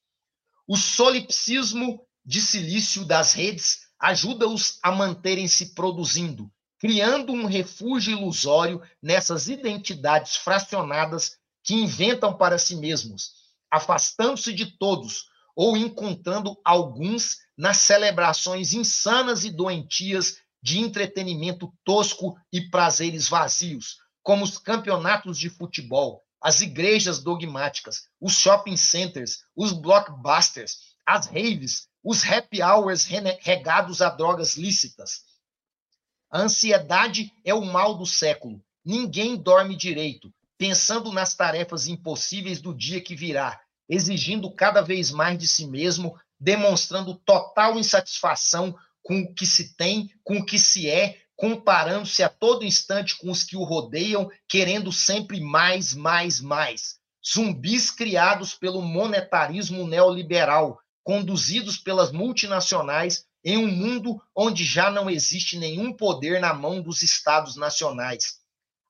O 0.70 0.76
solipsismo 0.76 2.06
de 2.22 2.42
silício 2.42 3.02
das 3.02 3.32
redes 3.32 3.88
ajuda-os 3.98 4.78
a 4.82 4.92
manterem-se 4.92 5.74
produzindo, 5.74 6.52
criando 6.78 7.32
um 7.32 7.46
refúgio 7.46 8.12
ilusório 8.12 8.82
nessas 9.02 9.48
identidades 9.48 10.36
fracionadas 10.36 11.38
que 11.64 11.72
inventam 11.72 12.36
para 12.36 12.58
si 12.58 12.76
mesmos, 12.76 13.32
afastando-se 13.70 14.52
de 14.52 14.66
todos 14.78 15.24
ou 15.56 15.74
encontrando 15.74 16.54
alguns 16.62 17.38
nas 17.56 17.78
celebrações 17.78 18.74
insanas 18.74 19.44
e 19.44 19.50
doentias 19.50 20.36
de 20.62 20.80
entretenimento 20.80 21.72
tosco 21.82 22.36
e 22.52 22.68
prazeres 22.68 23.26
vazios, 23.26 23.96
como 24.22 24.44
os 24.44 24.58
campeonatos 24.58 25.38
de 25.38 25.48
futebol, 25.48 26.22
as 26.40 26.60
igrejas 26.60 27.22
dogmáticas, 27.22 28.08
os 28.20 28.34
shopping 28.34 28.76
centers, 28.76 29.42
os 29.56 29.72
blockbusters, 29.72 30.78
as 31.04 31.26
raves, 31.26 31.88
os 32.02 32.24
happy 32.24 32.62
hours 32.62 33.04
regados 33.40 34.00
a 34.00 34.08
drogas 34.08 34.56
lícitas. 34.56 35.22
A 36.30 36.40
ansiedade 36.40 37.32
é 37.44 37.54
o 37.54 37.64
mal 37.64 37.96
do 37.96 38.06
século. 38.06 38.62
Ninguém 38.84 39.36
dorme 39.36 39.74
direito, 39.76 40.32
pensando 40.56 41.12
nas 41.12 41.34
tarefas 41.34 41.86
impossíveis 41.86 42.60
do 42.60 42.74
dia 42.74 43.00
que 43.00 43.16
virá, 43.16 43.60
exigindo 43.88 44.50
cada 44.54 44.82
vez 44.82 45.10
mais 45.10 45.38
de 45.38 45.48
si 45.48 45.66
mesmo, 45.66 46.18
demonstrando 46.38 47.14
total 47.14 47.78
insatisfação 47.78 48.78
com 49.02 49.20
o 49.22 49.34
que 49.34 49.46
se 49.46 49.74
tem, 49.74 50.12
com 50.22 50.38
o 50.38 50.44
que 50.44 50.58
se 50.58 50.88
é, 50.88 51.22
comparando-se 51.38 52.20
a 52.24 52.28
todo 52.28 52.64
instante 52.64 53.16
com 53.16 53.30
os 53.30 53.44
que 53.44 53.56
o 53.56 53.62
rodeiam, 53.62 54.28
querendo 54.48 54.92
sempre 54.92 55.40
mais, 55.40 55.94
mais, 55.94 56.40
mais. 56.40 56.98
Zumbis 57.24 57.92
criados 57.92 58.54
pelo 58.54 58.82
monetarismo 58.82 59.86
neoliberal, 59.86 60.80
conduzidos 61.04 61.78
pelas 61.78 62.10
multinacionais 62.10 63.24
em 63.44 63.56
um 63.56 63.68
mundo 63.68 64.20
onde 64.34 64.64
já 64.64 64.90
não 64.90 65.08
existe 65.08 65.56
nenhum 65.56 65.92
poder 65.92 66.40
na 66.40 66.52
mão 66.52 66.82
dos 66.82 67.02
estados 67.02 67.54
nacionais. 67.54 68.38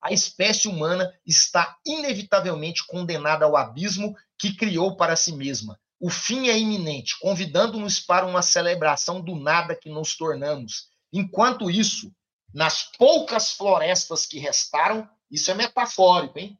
A 0.00 0.10
espécie 0.10 0.68
humana 0.68 1.12
está 1.26 1.76
inevitavelmente 1.84 2.86
condenada 2.86 3.44
ao 3.44 3.58
abismo 3.58 4.16
que 4.38 4.54
criou 4.54 4.96
para 4.96 5.16
si 5.16 5.32
mesma. 5.32 5.78
O 6.00 6.08
fim 6.08 6.48
é 6.48 6.58
iminente, 6.58 7.18
convidando-nos 7.18 8.00
para 8.00 8.24
uma 8.24 8.40
celebração 8.40 9.20
do 9.20 9.36
nada 9.36 9.76
que 9.76 9.90
nos 9.90 10.16
tornamos. 10.16 10.86
Enquanto 11.12 11.70
isso, 11.70 12.10
nas 12.52 12.82
poucas 12.82 13.52
florestas 13.52 14.26
que 14.26 14.38
restaram, 14.38 15.08
Isso 15.30 15.50
é 15.50 15.54
metafórico, 15.54 16.38
hein? 16.38 16.58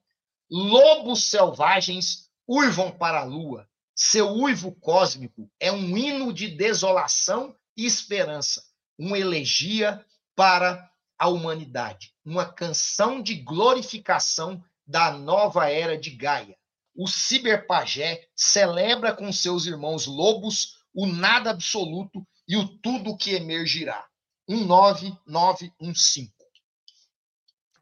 Lobos 0.51 1.25
selvagens 1.25 2.29
uivam 2.47 2.91
para 2.91 3.21
a 3.21 3.25
lua. 3.25 3.67
Seu 3.95 4.31
uivo 4.31 4.73
cósmico 4.73 5.51
é 5.59 5.73
um 5.73 5.97
hino 5.97 6.33
de 6.33 6.49
desolação 6.49 7.57
e 7.77 7.87
esperança, 7.87 8.63
uma 8.99 9.19
elegia 9.19 10.05
para 10.37 10.89
a 11.19 11.29
humanidade, 11.29 12.15
uma 12.25 12.47
canção 12.47 13.21
de 13.21 13.35
glorificação 13.35 14.63
da 14.87 15.11
nova 15.11 15.69
era 15.71 15.99
de 15.99 16.11
Gaia. 16.11 16.57
O 16.95 17.07
ciberpajé 17.07 18.27
celebra 18.35 19.15
com 19.15 19.33
seus 19.33 19.67
irmãos 19.67 20.07
lobos 20.07 20.79
o 20.95 21.07
nada 21.07 21.51
absoluto 21.51 22.27
e 22.47 22.57
o 22.57 22.67
tudo 22.79 23.17
que 23.17 23.33
emergirá. 23.33 24.07
19915. 24.49 26.33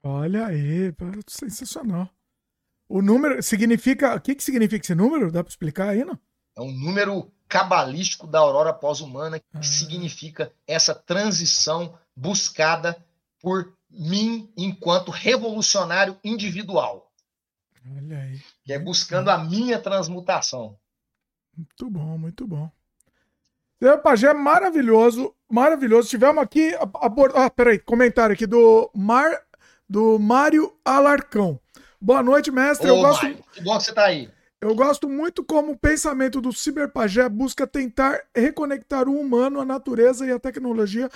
Olha 0.03 0.47
aí, 0.47 0.95
sensacional. 1.27 2.11
O 2.89 3.03
número 3.03 3.43
significa. 3.43 4.15
O 4.15 4.21
que, 4.21 4.35
que 4.35 4.45
significa 4.45 4.85
esse 4.85 4.95
número? 4.95 5.33
Dá 5.33 5.43
para 5.43 5.51
explicar 5.51 5.89
aí, 5.91 6.05
não? 6.05 6.19
É 6.57 6.61
um 6.61 6.73
número 6.73 7.33
cabalístico 7.49 8.27
da 8.27 8.39
aurora 8.39 8.73
pós-humana, 8.73 9.39
que 9.39 9.47
ah. 9.55 9.63
significa 9.63 10.53
essa 10.67 10.95
transição 10.95 11.99
buscada 12.15 12.97
por 13.41 13.77
mim 13.91 14.53
enquanto 14.57 15.11
revolucionário 15.11 16.19
individual. 16.23 17.13
Olha 17.97 18.19
aí. 18.19 18.41
Que 18.65 18.73
é 18.73 18.79
buscando 18.79 19.31
a 19.31 19.39
minha 19.39 19.79
transmutação. 19.81 20.79
Muito 21.57 21.91
bom, 21.91 22.19
muito 22.19 22.47
bom. 22.47 22.71
Seu 23.79 23.99
Pajé, 23.99 24.33
maravilhoso, 24.33 25.35
maravilhoso. 25.49 26.09
Tivemos 26.09 26.43
aqui. 26.43 26.75
A, 26.77 26.89
ah, 27.35 27.51
peraí, 27.51 27.79
comentário 27.79 28.33
aqui 28.33 28.47
do 28.47 28.91
Mar 28.95 29.43
do 29.89 30.19
Mário 30.19 30.73
Alarcão. 30.85 31.61
Boa 32.01 32.23
noite, 32.23 32.51
mestre. 32.51 32.91
Ô, 32.91 32.97
eu 32.97 33.03
gosto... 33.03 33.23
Mário, 33.23 33.45
que 33.53 33.61
bom 33.63 33.79
que 33.79 33.85
você 33.85 33.91
está 33.91 34.07
aí. 34.07 34.31
Eu 34.61 34.75
gosto 34.75 35.09
muito 35.09 35.45
como 35.45 35.73
o 35.73 35.79
pensamento 35.79 36.41
do 36.41 36.53
ciberpajé 36.53 37.29
busca 37.29 37.67
tentar 37.67 38.23
reconectar 38.35 39.09
o 39.09 39.21
humano, 39.21 39.61
a 39.61 39.65
natureza 39.65 40.27
e 40.27 40.33
a 40.33 40.39
tecnologia 40.39 41.11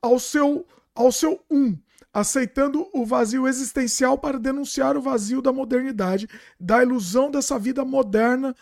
ao 0.00 0.18
seu, 0.18 0.66
ao 0.94 1.12
seu 1.12 1.38
um, 1.50 1.76
aceitando 2.12 2.88
o 2.94 3.04
vazio 3.04 3.46
existencial 3.46 4.16
para 4.16 4.38
denunciar 4.38 4.96
o 4.96 5.02
vazio 5.02 5.42
da 5.42 5.52
modernidade, 5.52 6.26
da 6.58 6.82
ilusão 6.82 7.30
dessa 7.30 7.58
vida 7.58 7.84
moderna 7.84 8.54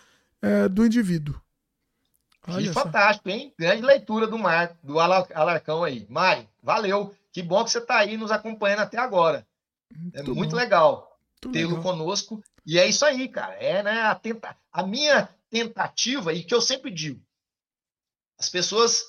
é, 0.42 0.68
do 0.68 0.84
indivíduo. 0.84 1.43
Que 2.44 2.72
fantástico, 2.72 3.28
hein? 3.30 3.54
Grande 3.58 3.82
leitura 3.82 4.26
do 4.26 4.38
Mar, 4.38 4.76
do 4.82 5.00
Alarcão 5.00 5.82
aí. 5.82 6.06
Mari, 6.10 6.48
valeu. 6.62 7.14
Que 7.32 7.42
bom 7.42 7.64
que 7.64 7.70
você 7.70 7.78
está 7.78 7.98
aí 7.98 8.16
nos 8.16 8.30
acompanhando 8.30 8.80
até 8.80 8.98
agora. 8.98 9.46
Muito 9.90 10.18
é 10.18 10.22
muito 10.22 10.50
bom. 10.50 10.56
legal 10.56 11.14
tê-lo 11.52 11.82
conosco. 11.82 12.42
E 12.66 12.78
é 12.78 12.86
isso 12.86 13.04
aí, 13.04 13.28
cara. 13.28 13.54
É 13.54 13.82
né, 13.82 14.02
a, 14.02 14.14
tenta... 14.14 14.56
a 14.72 14.82
minha 14.82 15.28
tentativa, 15.50 16.32
e 16.32 16.42
que 16.42 16.54
eu 16.54 16.60
sempre 16.60 16.90
digo, 16.90 17.22
as 18.38 18.48
pessoas 18.48 19.04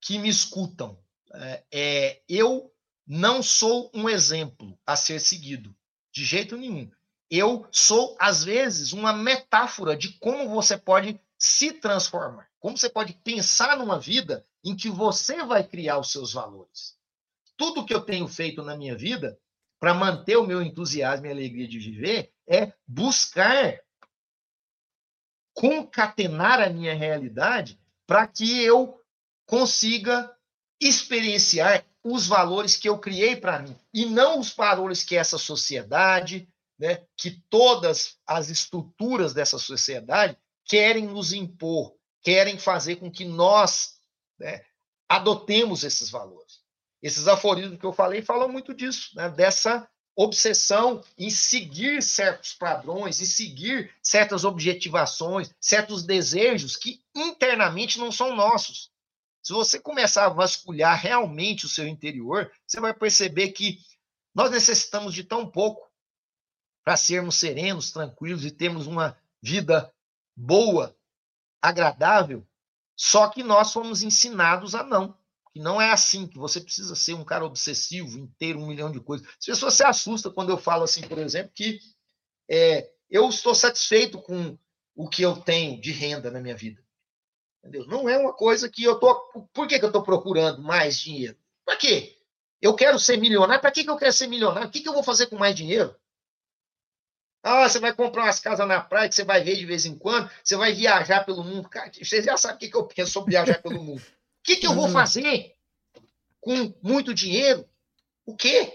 que 0.00 0.18
me 0.18 0.28
escutam, 0.28 0.98
é, 1.34 1.64
é, 1.72 2.22
eu 2.28 2.72
não 3.06 3.42
sou 3.42 3.90
um 3.92 4.08
exemplo 4.08 4.78
a 4.86 4.96
ser 4.96 5.20
seguido, 5.20 5.74
de 6.12 6.24
jeito 6.24 6.56
nenhum. 6.56 6.90
Eu 7.30 7.66
sou, 7.70 8.16
às 8.18 8.42
vezes, 8.42 8.92
uma 8.92 9.12
metáfora 9.12 9.96
de 9.96 10.18
como 10.18 10.48
você 10.48 10.76
pode 10.76 11.20
se 11.40 11.72
transformar, 11.72 12.46
como 12.60 12.76
você 12.76 12.90
pode 12.90 13.14
pensar 13.14 13.78
numa 13.78 13.98
vida 13.98 14.46
em 14.62 14.76
que 14.76 14.90
você 14.90 15.42
vai 15.42 15.64
criar 15.66 15.98
os 15.98 16.12
seus 16.12 16.34
valores. 16.34 16.98
Tudo 17.56 17.84
que 17.86 17.94
eu 17.94 18.02
tenho 18.02 18.28
feito 18.28 18.62
na 18.62 18.76
minha 18.76 18.94
vida 18.94 19.40
para 19.78 19.94
manter 19.94 20.36
o 20.36 20.46
meu 20.46 20.60
entusiasmo 20.60 21.24
e 21.24 21.30
alegria 21.30 21.66
de 21.66 21.78
viver 21.78 22.30
é 22.46 22.74
buscar 22.86 23.80
concatenar 25.54 26.60
a 26.60 26.68
minha 26.68 26.94
realidade 26.94 27.80
para 28.06 28.26
que 28.26 28.62
eu 28.62 29.00
consiga 29.46 30.30
experienciar 30.78 31.86
os 32.04 32.26
valores 32.26 32.76
que 32.76 32.88
eu 32.88 32.98
criei 32.98 33.36
para 33.36 33.60
mim 33.60 33.76
e 33.92 34.04
não 34.04 34.38
os 34.40 34.52
valores 34.52 35.02
que 35.02 35.16
essa 35.16 35.38
sociedade, 35.38 36.48
né, 36.78 37.06
que 37.16 37.42
todas 37.48 38.18
as 38.26 38.50
estruturas 38.50 39.32
dessa 39.32 39.58
sociedade 39.58 40.36
querem 40.70 41.04
nos 41.04 41.32
impor, 41.32 41.96
querem 42.22 42.56
fazer 42.56 42.96
com 42.96 43.10
que 43.10 43.24
nós 43.24 43.98
né, 44.38 44.64
adotemos 45.08 45.82
esses 45.82 46.08
valores. 46.10 46.60
Esses 47.02 47.26
aforismos 47.26 47.76
que 47.76 47.84
eu 47.84 47.92
falei 47.92 48.22
falam 48.22 48.48
muito 48.48 48.72
disso, 48.72 49.10
né? 49.16 49.28
dessa 49.28 49.90
obsessão 50.14 51.02
em 51.18 51.28
seguir 51.28 52.00
certos 52.00 52.52
padrões, 52.52 53.20
em 53.20 53.24
seguir 53.24 53.92
certas 54.00 54.44
objetivações, 54.44 55.52
certos 55.60 56.04
desejos 56.04 56.76
que 56.76 57.02
internamente 57.16 57.98
não 57.98 58.12
são 58.12 58.36
nossos. 58.36 58.92
Se 59.42 59.52
você 59.52 59.80
começar 59.80 60.26
a 60.26 60.32
vasculhar 60.32 60.96
realmente 60.96 61.66
o 61.66 61.68
seu 61.68 61.88
interior, 61.88 62.48
você 62.64 62.78
vai 62.78 62.94
perceber 62.94 63.48
que 63.48 63.80
nós 64.32 64.52
necessitamos 64.52 65.14
de 65.14 65.24
tão 65.24 65.50
pouco 65.50 65.90
para 66.84 66.96
sermos 66.96 67.34
serenos, 67.34 67.90
tranquilos 67.90 68.44
e 68.44 68.52
termos 68.52 68.86
uma 68.86 69.18
vida 69.42 69.92
boa, 70.40 70.96
agradável, 71.60 72.46
só 72.96 73.28
que 73.28 73.42
nós 73.42 73.72
fomos 73.72 74.02
ensinados 74.02 74.74
a 74.74 74.82
não 74.82 75.18
que 75.52 75.58
não 75.58 75.80
é 75.80 75.90
assim, 75.90 76.26
que 76.26 76.38
você 76.38 76.60
precisa 76.60 76.94
ser 76.94 77.14
um 77.14 77.24
cara 77.24 77.44
obsessivo, 77.44 78.18
inteiro, 78.18 78.60
um 78.60 78.66
milhão 78.66 78.90
de 78.90 79.00
coisas. 79.00 79.26
As 79.26 79.46
pessoas 79.46 79.74
se 79.74 79.84
assustam 79.84 80.32
quando 80.32 80.50
eu 80.50 80.56
falo 80.56 80.84
assim, 80.84 81.02
por 81.02 81.18
exemplo, 81.18 81.50
que 81.54 81.80
é, 82.48 82.88
eu 83.10 83.28
estou 83.28 83.54
satisfeito 83.54 84.20
com 84.22 84.56
o 84.94 85.08
que 85.08 85.22
eu 85.22 85.36
tenho 85.36 85.80
de 85.80 85.90
renda 85.90 86.30
na 86.30 86.40
minha 86.40 86.56
vida. 86.56 86.82
Entendeu? 87.58 87.86
Não 87.86 88.08
é 88.08 88.16
uma 88.16 88.32
coisa 88.32 88.68
que 88.68 88.84
eu 88.84 88.94
estou. 88.94 89.14
Por 89.52 89.66
que, 89.66 89.78
que 89.78 89.84
eu 89.84 89.88
estou 89.88 90.02
procurando 90.02 90.62
mais 90.62 90.98
dinheiro? 90.98 91.36
Para 91.64 91.76
quê? 91.76 92.16
Eu 92.62 92.74
quero 92.74 92.98
ser 92.98 93.16
milionário. 93.16 93.60
Para 93.60 93.72
que, 93.72 93.84
que 93.84 93.90
eu 93.90 93.96
quero 93.96 94.12
ser 94.12 94.28
milionário? 94.28 94.68
O 94.68 94.70
que, 94.70 94.80
que 94.80 94.88
eu 94.88 94.94
vou 94.94 95.02
fazer 95.02 95.26
com 95.26 95.36
mais 95.36 95.54
dinheiro? 95.54 95.94
Ah, 97.42 97.68
você 97.68 97.78
vai 97.78 97.94
comprar 97.94 98.24
umas 98.24 98.38
casas 98.38 98.66
na 98.68 98.80
praia 98.80 99.08
que 99.08 99.14
você 99.14 99.24
vai 99.24 99.42
ver 99.42 99.56
de 99.56 99.64
vez 99.64 99.86
em 99.86 99.96
quando, 99.96 100.30
você 100.44 100.56
vai 100.56 100.72
viajar 100.74 101.24
pelo 101.24 101.42
mundo. 101.42 101.68
Cara, 101.68 101.90
vocês 101.90 102.24
já 102.24 102.36
sabem 102.36 102.56
o 102.56 102.60
que, 102.60 102.68
que 102.68 102.76
eu 102.76 102.84
penso 102.84 103.12
sobre 103.12 103.30
viajar 103.30 103.60
pelo 103.62 103.82
mundo. 103.82 104.02
O 104.40 104.42
que, 104.42 104.56
que 104.56 104.66
eu 104.66 104.74
vou 104.74 104.86
uhum. 104.86 104.92
fazer 104.92 105.54
com 106.40 106.72
muito 106.82 107.12
dinheiro? 107.12 107.68
O 108.24 108.34
quê? 108.34 108.72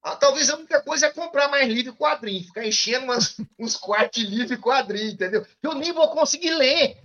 Ah, 0.00 0.14
talvez 0.14 0.48
a 0.48 0.56
única 0.56 0.80
coisa 0.80 1.06
é 1.06 1.12
comprar 1.12 1.48
mais 1.48 1.68
livro 1.68 1.92
e 1.92 1.96
quadrinho, 1.96 2.44
ficar 2.44 2.64
enchendo 2.64 3.06
umas, 3.06 3.36
uns 3.58 3.76
quartos 3.76 4.22
de 4.22 4.28
livro 4.28 4.54
e 4.54 4.58
quadrinho, 4.58 5.10
entendeu? 5.10 5.44
Eu 5.60 5.74
nem 5.74 5.92
vou 5.92 6.08
conseguir 6.10 6.50
ler. 6.50 7.00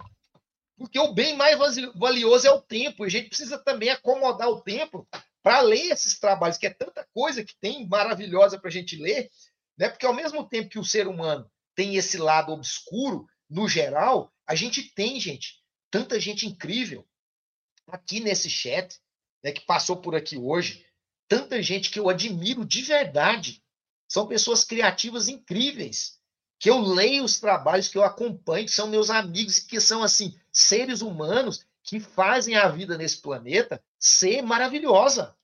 Porque 0.78 1.00
o 1.00 1.12
bem 1.12 1.36
mais 1.36 1.58
valioso 1.96 2.48
é 2.48 2.52
o 2.52 2.62
tempo. 2.62 3.04
E 3.04 3.08
a 3.08 3.10
gente 3.10 3.30
precisa 3.30 3.58
também 3.58 3.90
acomodar 3.90 4.48
o 4.48 4.62
tempo 4.62 5.08
para 5.42 5.62
ler 5.62 5.92
esses 5.92 6.20
trabalhos, 6.20 6.58
que 6.58 6.68
é 6.68 6.70
tanta 6.70 7.08
coisa 7.14 7.44
que 7.44 7.56
tem 7.60 7.88
maravilhosa 7.88 8.60
para 8.60 8.70
a 8.70 8.72
gente 8.72 8.96
ler, 8.96 9.30
né? 9.78 9.90
Porque 9.90 10.06
ao 10.06 10.14
mesmo 10.14 10.48
tempo 10.48 10.70
que 10.70 10.80
o 10.80 10.84
ser 10.84 11.08
humano 11.08 11.50
tem 11.76 11.96
esse 11.96 12.18
lado 12.18 12.52
obscuro, 12.52 13.28
no 13.50 13.68
geral, 13.68 14.34
a 14.46 14.56
gente 14.56 14.84
tem, 14.94 15.20
gente, 15.20 15.62
tanta 15.92 16.20
gente 16.20 16.46
incrível 16.46 17.08
aqui 17.88 18.20
nesse 18.20 18.50
chat, 18.50 19.00
né, 19.44 19.52
que 19.52 19.62
passou 19.66 19.98
por 19.98 20.16
aqui 20.16 20.38
hoje, 20.38 20.86
tanta 21.28 21.62
gente 21.62 21.90
que 21.90 22.00
eu 22.00 22.10
admiro 22.10 22.66
de 22.66 22.82
verdade. 22.82 23.64
São 24.08 24.28
pessoas 24.28 24.64
criativas 24.64 25.28
incríveis, 25.28 26.20
que 26.60 26.70
eu 26.70 26.80
leio 26.80 27.24
os 27.24 27.40
trabalhos, 27.40 27.88
que 27.88 27.98
eu 27.98 28.04
acompanho, 28.04 28.66
que 28.66 28.72
são 28.72 28.88
meus 28.88 29.10
amigos 29.10 29.60
que 29.60 29.80
são, 29.80 30.02
assim, 30.04 30.38
seres 30.52 31.02
humanos 31.02 31.66
que 31.84 32.00
fazem 32.00 32.56
a 32.56 32.68
vida 32.68 32.98
nesse 32.98 33.22
planeta 33.22 33.82
ser 34.00 34.42
maravilhosa. 34.42 35.36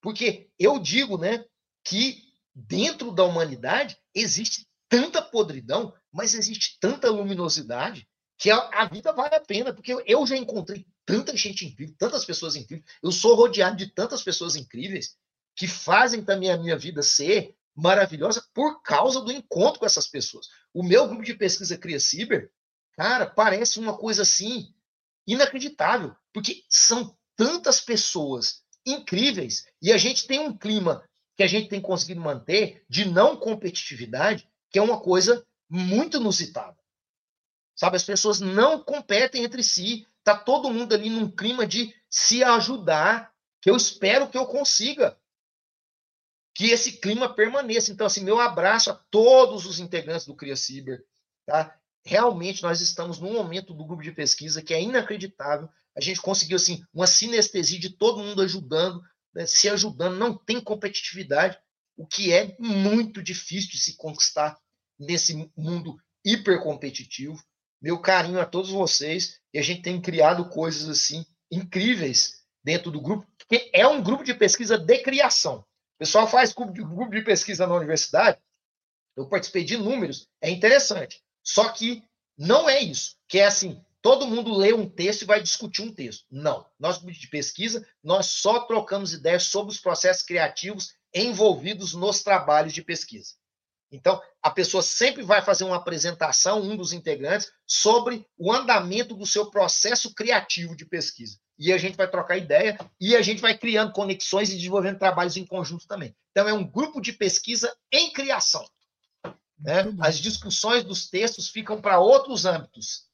Porque 0.00 0.50
eu 0.58 0.78
digo, 0.78 1.16
né, 1.16 1.44
que 1.84 2.27
dentro 2.66 3.12
da 3.12 3.24
humanidade 3.24 3.96
existe 4.14 4.66
tanta 4.88 5.22
podridão, 5.22 5.94
mas 6.12 6.34
existe 6.34 6.78
tanta 6.80 7.10
luminosidade 7.10 8.08
que 8.36 8.50
a, 8.50 8.56
a 8.72 8.84
vida 8.86 9.12
vale 9.12 9.34
a 9.34 9.40
pena, 9.40 9.72
porque 9.72 9.94
eu 10.06 10.26
já 10.26 10.36
encontrei 10.36 10.86
tanta 11.04 11.36
gente 11.36 11.66
incrível, 11.66 11.94
tantas 11.98 12.24
pessoas 12.24 12.56
incríveis. 12.56 12.88
Eu 13.02 13.12
sou 13.12 13.34
rodeado 13.34 13.76
de 13.76 13.92
tantas 13.92 14.22
pessoas 14.22 14.56
incríveis 14.56 15.16
que 15.54 15.66
fazem 15.66 16.24
também 16.24 16.50
a 16.50 16.56
minha 16.56 16.76
vida 16.76 17.02
ser 17.02 17.54
maravilhosa 17.74 18.44
por 18.52 18.82
causa 18.82 19.20
do 19.20 19.32
encontro 19.32 19.80
com 19.80 19.86
essas 19.86 20.08
pessoas. 20.08 20.48
O 20.72 20.82
meu 20.82 21.06
grupo 21.06 21.24
de 21.24 21.34
pesquisa 21.34 21.78
Cria 21.78 22.00
Ciber, 22.00 22.50
cara, 22.92 23.26
parece 23.26 23.78
uma 23.78 23.96
coisa 23.96 24.22
assim 24.22 24.74
inacreditável, 25.26 26.14
porque 26.32 26.64
são 26.68 27.16
tantas 27.36 27.80
pessoas 27.80 28.62
incríveis 28.84 29.64
e 29.82 29.92
a 29.92 29.98
gente 29.98 30.26
tem 30.26 30.40
um 30.40 30.56
clima 30.56 31.07
que 31.38 31.42
a 31.42 31.46
gente 31.46 31.70
tem 31.70 31.80
conseguido 31.80 32.20
manter 32.20 32.84
de 32.86 33.06
não 33.06 33.34
competitividade, 33.34 34.46
que 34.70 34.78
é 34.78 34.82
uma 34.82 35.00
coisa 35.00 35.46
muito 35.70 36.18
inusitada. 36.18 36.76
Sabe, 37.74 37.96
as 37.96 38.04
pessoas 38.04 38.40
não 38.40 38.82
competem 38.82 39.44
entre 39.44 39.62
si, 39.62 40.06
Tá 40.28 40.36
todo 40.36 40.68
mundo 40.68 40.92
ali 40.92 41.08
num 41.08 41.30
clima 41.30 41.66
de 41.66 41.94
se 42.10 42.44
ajudar, 42.44 43.32
que 43.62 43.70
eu 43.70 43.74
espero 43.74 44.28
que 44.28 44.36
eu 44.36 44.44
consiga. 44.44 45.16
que 46.54 46.66
esse 46.66 47.00
clima 47.00 47.32
permaneça. 47.32 47.90
Então, 47.90 48.06
assim, 48.06 48.22
meu 48.22 48.38
abraço 48.38 48.90
a 48.90 48.94
todos 48.94 49.64
os 49.64 49.80
integrantes 49.80 50.26
do 50.26 50.34
Cria 50.34 50.54
Ciber, 50.54 51.02
tá? 51.46 51.74
Realmente 52.04 52.62
nós 52.62 52.82
estamos 52.82 53.18
num 53.18 53.32
momento 53.32 53.72
do 53.72 53.86
grupo 53.86 54.02
de 54.02 54.12
pesquisa 54.12 54.60
que 54.60 54.74
é 54.74 54.82
inacreditável. 54.82 55.66
A 55.96 56.00
gente 56.02 56.20
conseguiu 56.20 56.56
assim 56.56 56.84
uma 56.92 57.06
sinestesia 57.06 57.78
de 57.78 57.88
todo 57.88 58.22
mundo 58.22 58.42
ajudando, 58.42 59.02
né, 59.34 59.46
se 59.46 59.68
ajudando, 59.68 60.16
não 60.16 60.36
tem 60.36 60.60
competitividade, 60.60 61.58
o 61.96 62.06
que 62.06 62.32
é 62.32 62.56
muito 62.58 63.22
difícil 63.22 63.70
de 63.70 63.78
se 63.78 63.96
conquistar 63.96 64.58
nesse 64.98 65.50
mundo 65.56 65.96
hipercompetitivo. 66.24 67.42
Meu 67.80 68.00
carinho 68.00 68.40
a 68.40 68.46
todos 68.46 68.70
vocês, 68.70 69.40
e 69.52 69.58
a 69.58 69.62
gente 69.62 69.82
tem 69.82 70.00
criado 70.00 70.48
coisas 70.48 70.88
assim 70.88 71.24
incríveis 71.50 72.44
dentro 72.62 72.90
do 72.90 73.00
grupo, 73.00 73.26
que 73.48 73.70
é 73.72 73.86
um 73.86 74.02
grupo 74.02 74.24
de 74.24 74.34
pesquisa 74.34 74.76
de 74.76 74.98
criação. 74.98 75.60
O 75.60 75.98
pessoal 75.98 76.28
faz 76.28 76.52
grupo 76.52 77.10
de, 77.10 77.22
pesquisa 77.22 77.66
na 77.66 77.74
universidade, 77.74 78.38
eu 79.16 79.28
participei 79.28 79.64
de 79.64 79.76
números, 79.76 80.28
é 80.40 80.50
interessante. 80.50 81.22
Só 81.42 81.70
que 81.72 82.04
não 82.36 82.68
é 82.68 82.80
isso, 82.80 83.16
que 83.26 83.38
é 83.38 83.46
assim, 83.46 83.82
todo 84.02 84.26
mundo 84.26 84.56
lê 84.56 84.72
um 84.72 84.88
texto 84.88 85.22
e 85.22 85.26
vai 85.26 85.42
discutir 85.42 85.82
um 85.82 85.92
texto. 85.92 86.24
Não. 86.30 86.66
Nós, 86.78 87.00
de 87.00 87.28
pesquisa, 87.28 87.86
nós 88.02 88.26
só 88.26 88.60
trocamos 88.60 89.12
ideias 89.12 89.44
sobre 89.44 89.72
os 89.72 89.80
processos 89.80 90.22
criativos 90.22 90.94
envolvidos 91.14 91.94
nos 91.94 92.22
trabalhos 92.22 92.72
de 92.72 92.82
pesquisa. 92.82 93.34
Então, 93.90 94.20
a 94.42 94.50
pessoa 94.50 94.82
sempre 94.82 95.22
vai 95.22 95.40
fazer 95.40 95.64
uma 95.64 95.76
apresentação, 95.76 96.60
um 96.60 96.76
dos 96.76 96.92
integrantes, 96.92 97.50
sobre 97.66 98.26
o 98.36 98.52
andamento 98.52 99.14
do 99.14 99.24
seu 99.24 99.50
processo 99.50 100.14
criativo 100.14 100.76
de 100.76 100.84
pesquisa. 100.84 101.38
E 101.58 101.72
a 101.72 101.78
gente 101.78 101.96
vai 101.96 102.08
trocar 102.08 102.36
ideia 102.36 102.78
e 103.00 103.16
a 103.16 103.22
gente 103.22 103.40
vai 103.40 103.56
criando 103.56 103.92
conexões 103.92 104.50
e 104.50 104.56
desenvolvendo 104.56 104.98
trabalhos 104.98 105.36
em 105.36 105.46
conjunto 105.46 105.86
também. 105.86 106.14
Então, 106.30 106.46
é 106.46 106.52
um 106.52 106.64
grupo 106.64 107.00
de 107.00 107.12
pesquisa 107.12 107.74
em 107.90 108.12
criação. 108.12 108.64
Né? 109.58 109.84
As 110.00 110.18
discussões 110.18 110.84
dos 110.84 111.08
textos 111.08 111.48
ficam 111.48 111.80
para 111.80 111.98
outros 111.98 112.44
âmbitos, 112.44 113.07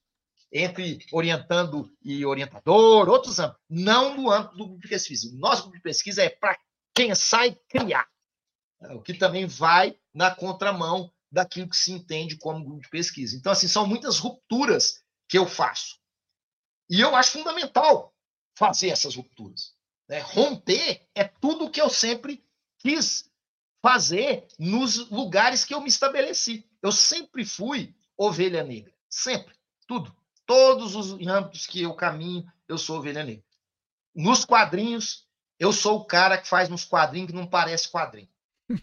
entre 0.54 1.04
orientando 1.10 1.92
e 2.01 2.24
orientador, 2.24 3.08
outros 3.08 3.40
âmbitos, 3.40 3.60
não 3.69 4.17
no 4.17 4.31
âmbito 4.31 4.56
do 4.56 4.67
grupo 4.67 4.81
de 4.81 4.88
pesquisa. 4.88 5.28
O 5.28 5.38
nosso 5.38 5.62
grupo 5.62 5.76
de 5.76 5.83
pesquisa 5.83 6.22
é 6.22 6.31
para 6.31 6.56
pensar 6.94 7.49
e 7.49 7.56
criar, 7.69 8.08
né? 8.81 8.94
o 8.94 9.03
que 9.03 9.12
também 9.12 9.47
vai 9.47 9.99
na 10.15 10.33
contramão 10.33 11.12
daquilo 11.31 11.69
que 11.69 11.76
se 11.76 11.90
entende 11.90 12.38
como 12.38 12.65
grupo 12.65 12.83
de 12.83 12.88
pesquisa. 12.88 13.37
Então, 13.37 13.51
assim, 13.51 13.67
são 13.67 13.85
muitas 13.85 14.19
rupturas 14.19 15.03
que 15.28 15.37
eu 15.37 15.44
faço. 15.44 15.99
E 16.88 17.01
eu 17.01 17.17
acho 17.17 17.33
fundamental 17.33 18.15
fazer 18.56 18.90
essas 18.90 19.17
rupturas. 19.17 19.74
Né? 20.08 20.20
Romper 20.20 21.08
é 21.17 21.24
tudo 21.24 21.65
o 21.65 21.70
que 21.70 21.81
eu 21.81 21.90
sempre 21.90 22.44
quis 22.78 23.28
fazer 23.83 24.47
nos 24.56 25.10
lugares 25.10 25.65
que 25.65 25.74
eu 25.74 25.81
me 25.81 25.88
estabeleci. 25.88 26.70
Eu 26.81 26.92
sempre 26.92 27.44
fui 27.44 27.92
ovelha 28.17 28.62
negra, 28.62 28.94
sempre, 29.10 29.56
tudo. 29.88 30.15
Todos 30.47 30.94
os 30.94 31.12
âmbitos 31.27 31.67
que 31.67 31.83
eu 31.83 31.94
caminho, 31.94 32.44
eu 32.69 32.78
sou 32.78 32.99
ovelha 32.99 33.25
negra. 33.25 33.44
Nos 34.15 34.44
quadrinhos, 34.44 35.27
eu 35.59 35.73
sou 35.73 35.99
o 35.99 36.05
cara 36.05 36.39
que 36.39 36.49
faz 36.49 36.71
uns 36.71 36.85
quadrinhos 36.85 37.31
que 37.31 37.37
não 37.37 37.47
parece 37.47 37.91
quadrinho, 37.91 38.28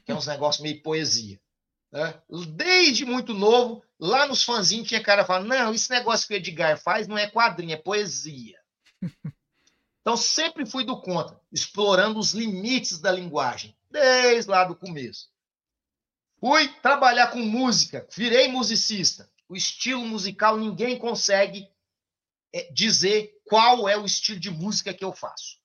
que 0.05 0.11
é 0.11 0.15
uns 0.15 0.27
negócios 0.27 0.63
meio 0.63 0.81
poesia. 0.81 1.39
Né? 1.91 2.21
Desde 2.49 3.05
muito 3.05 3.33
novo, 3.33 3.83
lá 3.99 4.25
nos 4.25 4.43
fãzinhos 4.43 4.87
tinha 4.87 5.03
cara 5.03 5.25
falando: 5.25 5.47
não, 5.47 5.73
esse 5.73 5.89
negócio 5.89 6.27
que 6.27 6.33
o 6.33 6.37
Edgar 6.37 6.77
faz 6.79 7.07
não 7.07 7.17
é 7.17 7.29
quadrinho, 7.29 7.73
é 7.73 7.77
poesia. 7.77 8.59
Então, 10.01 10.17
sempre 10.17 10.65
fui 10.65 10.83
do 10.83 10.99
contra, 10.99 11.39
explorando 11.51 12.17
os 12.17 12.33
limites 12.33 12.97
da 12.97 13.11
linguagem 13.11 13.77
desde 13.91 14.49
lá 14.49 14.63
do 14.63 14.75
começo. 14.75 15.29
Fui 16.39 16.67
trabalhar 16.81 17.27
com 17.27 17.37
música, 17.37 18.07
virei 18.09 18.47
musicista. 18.47 19.30
O 19.51 19.55
estilo 19.57 20.05
musical, 20.05 20.57
ninguém 20.57 20.97
consegue 20.97 21.67
é, 22.53 22.71
dizer 22.71 23.33
qual 23.43 23.89
é 23.89 23.97
o 23.97 24.05
estilo 24.05 24.39
de 24.39 24.49
música 24.49 24.93
que 24.93 25.03
eu 25.03 25.11
faço. 25.11 25.57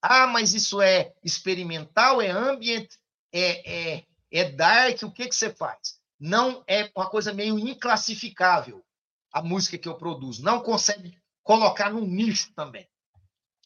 Ah, 0.00 0.26
mas 0.26 0.54
isso 0.54 0.80
é 0.80 1.12
experimental, 1.22 2.22
é 2.22 2.30
ambient, 2.30 2.88
é, 3.30 3.96
é, 3.98 4.06
é 4.30 4.50
dark, 4.50 5.02
o 5.02 5.12
que, 5.12 5.28
que 5.28 5.36
você 5.36 5.54
faz? 5.54 6.00
Não 6.18 6.64
é 6.66 6.90
uma 6.96 7.10
coisa 7.10 7.34
meio 7.34 7.58
inclassificável 7.58 8.82
a 9.30 9.42
música 9.42 9.76
que 9.76 9.90
eu 9.90 9.98
produzo. 9.98 10.42
Não 10.42 10.62
consegue 10.62 11.14
colocar 11.42 11.90
num 11.90 12.06
nicho 12.06 12.50
também. 12.54 12.88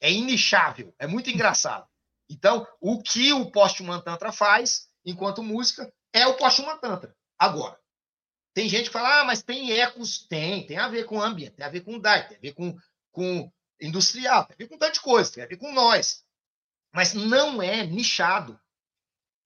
É 0.00 0.10
inichável, 0.10 0.92
é 0.98 1.06
muito 1.06 1.30
engraçado. 1.30 1.86
Então, 2.28 2.66
o 2.80 3.00
que 3.00 3.32
o 3.32 3.48
Postman 3.48 4.00
Tantra 4.00 4.32
faz, 4.32 4.88
enquanto 5.04 5.40
música, 5.40 5.88
é 6.12 6.26
o 6.26 6.36
Postman 6.36 6.78
Tantra. 6.78 7.16
Agora, 7.38 7.78
tem 8.58 8.68
gente 8.68 8.86
que 8.86 8.92
fala, 8.92 9.20
ah, 9.20 9.24
mas 9.24 9.40
tem 9.40 9.70
ecos. 9.70 10.26
Tem, 10.26 10.66
tem 10.66 10.78
a 10.78 10.88
ver 10.88 11.04
com 11.04 11.22
ambiente, 11.22 11.52
tem 11.52 11.64
a 11.64 11.68
ver 11.68 11.82
com 11.82 11.96
dark, 11.96 12.26
tem 12.26 12.38
a 12.38 12.40
ver 12.40 12.54
com, 12.54 12.76
com 13.12 13.52
industrial, 13.80 14.46
tem 14.46 14.54
a 14.54 14.58
ver 14.58 14.66
com 14.66 14.76
tanta 14.76 15.00
coisa, 15.00 15.32
tem 15.32 15.44
a 15.44 15.46
ver 15.46 15.58
com 15.58 15.72
nós. 15.72 16.24
Mas 16.92 17.14
não 17.14 17.62
é 17.62 17.86
nichado. 17.86 18.58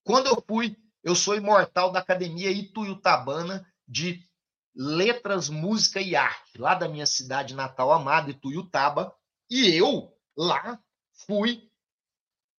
Quando 0.02 0.28
eu 0.28 0.42
fui, 0.48 0.78
eu 1.04 1.14
sou 1.14 1.36
imortal 1.36 1.92
da 1.92 1.98
Academia 1.98 2.50
Ituiutabana 2.50 3.70
de 3.86 4.26
Letras, 4.74 5.50
Música 5.50 6.00
e 6.00 6.16
Arte, 6.16 6.56
lá 6.56 6.74
da 6.74 6.88
minha 6.88 7.04
cidade 7.04 7.54
natal 7.54 7.92
amada, 7.92 8.30
Ituiutaba, 8.30 9.14
e 9.50 9.76
eu 9.76 10.10
lá 10.34 10.82
fui 11.26 11.70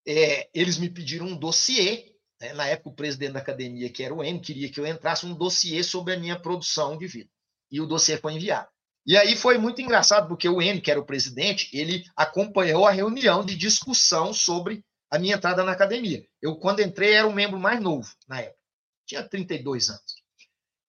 é, 0.06 0.52
eles 0.53 0.78
me 0.78 0.88
pediram 0.88 1.26
um 1.26 1.36
dossiê. 1.36 2.12
Né? 2.43 2.53
Na 2.53 2.67
época, 2.67 2.90
o 2.90 2.93
presidente 2.93 3.31
da 3.31 3.40
academia, 3.40 3.90
que 3.90 4.03
era 4.03 4.13
o 4.13 4.22
M, 4.22 4.38
queria 4.42 4.69
que 4.69 4.79
eu 4.79 4.85
entrasse 4.85 5.26
um 5.26 5.33
dossiê 5.33 5.81
sobre 5.81 6.13
a 6.13 6.19
minha 6.19 6.38
produção 6.38 6.97
de 6.97 7.08
vida. 7.08 7.29
E 7.72 7.79
o 7.79 7.85
dossiê 7.85 8.17
foi 8.17 8.33
enviado. 8.33 8.67
E 9.06 9.17
aí 9.17 9.35
foi 9.35 9.58
muito 9.58 9.81
engraçado, 9.81 10.27
porque 10.27 10.47
o 10.47 10.61
M, 10.61 10.81
que 10.81 10.92
era 10.92 10.99
o 10.99 11.06
presidente, 11.06 11.69
ele 11.74 12.03
acompanhou 12.15 12.85
a 12.85 12.92
reunião 12.92 13.45
de 13.45 13.56
discussão 13.56 14.33
sobre 14.33 14.83
a 15.09 15.17
minha 15.17 15.35
entrada 15.35 15.63
na 15.63 15.72
academia. 15.72 16.26
Eu, 16.42 16.58
quando 16.58 16.81
entrei, 16.81 17.13
era 17.13 17.27
um 17.27 17.33
membro 17.33 17.59
mais 17.59 17.79
novo 17.79 18.13
na 18.27 18.42
época. 18.42 18.59
Tinha 19.06 19.24
32 19.24 19.90
anos. 19.90 20.24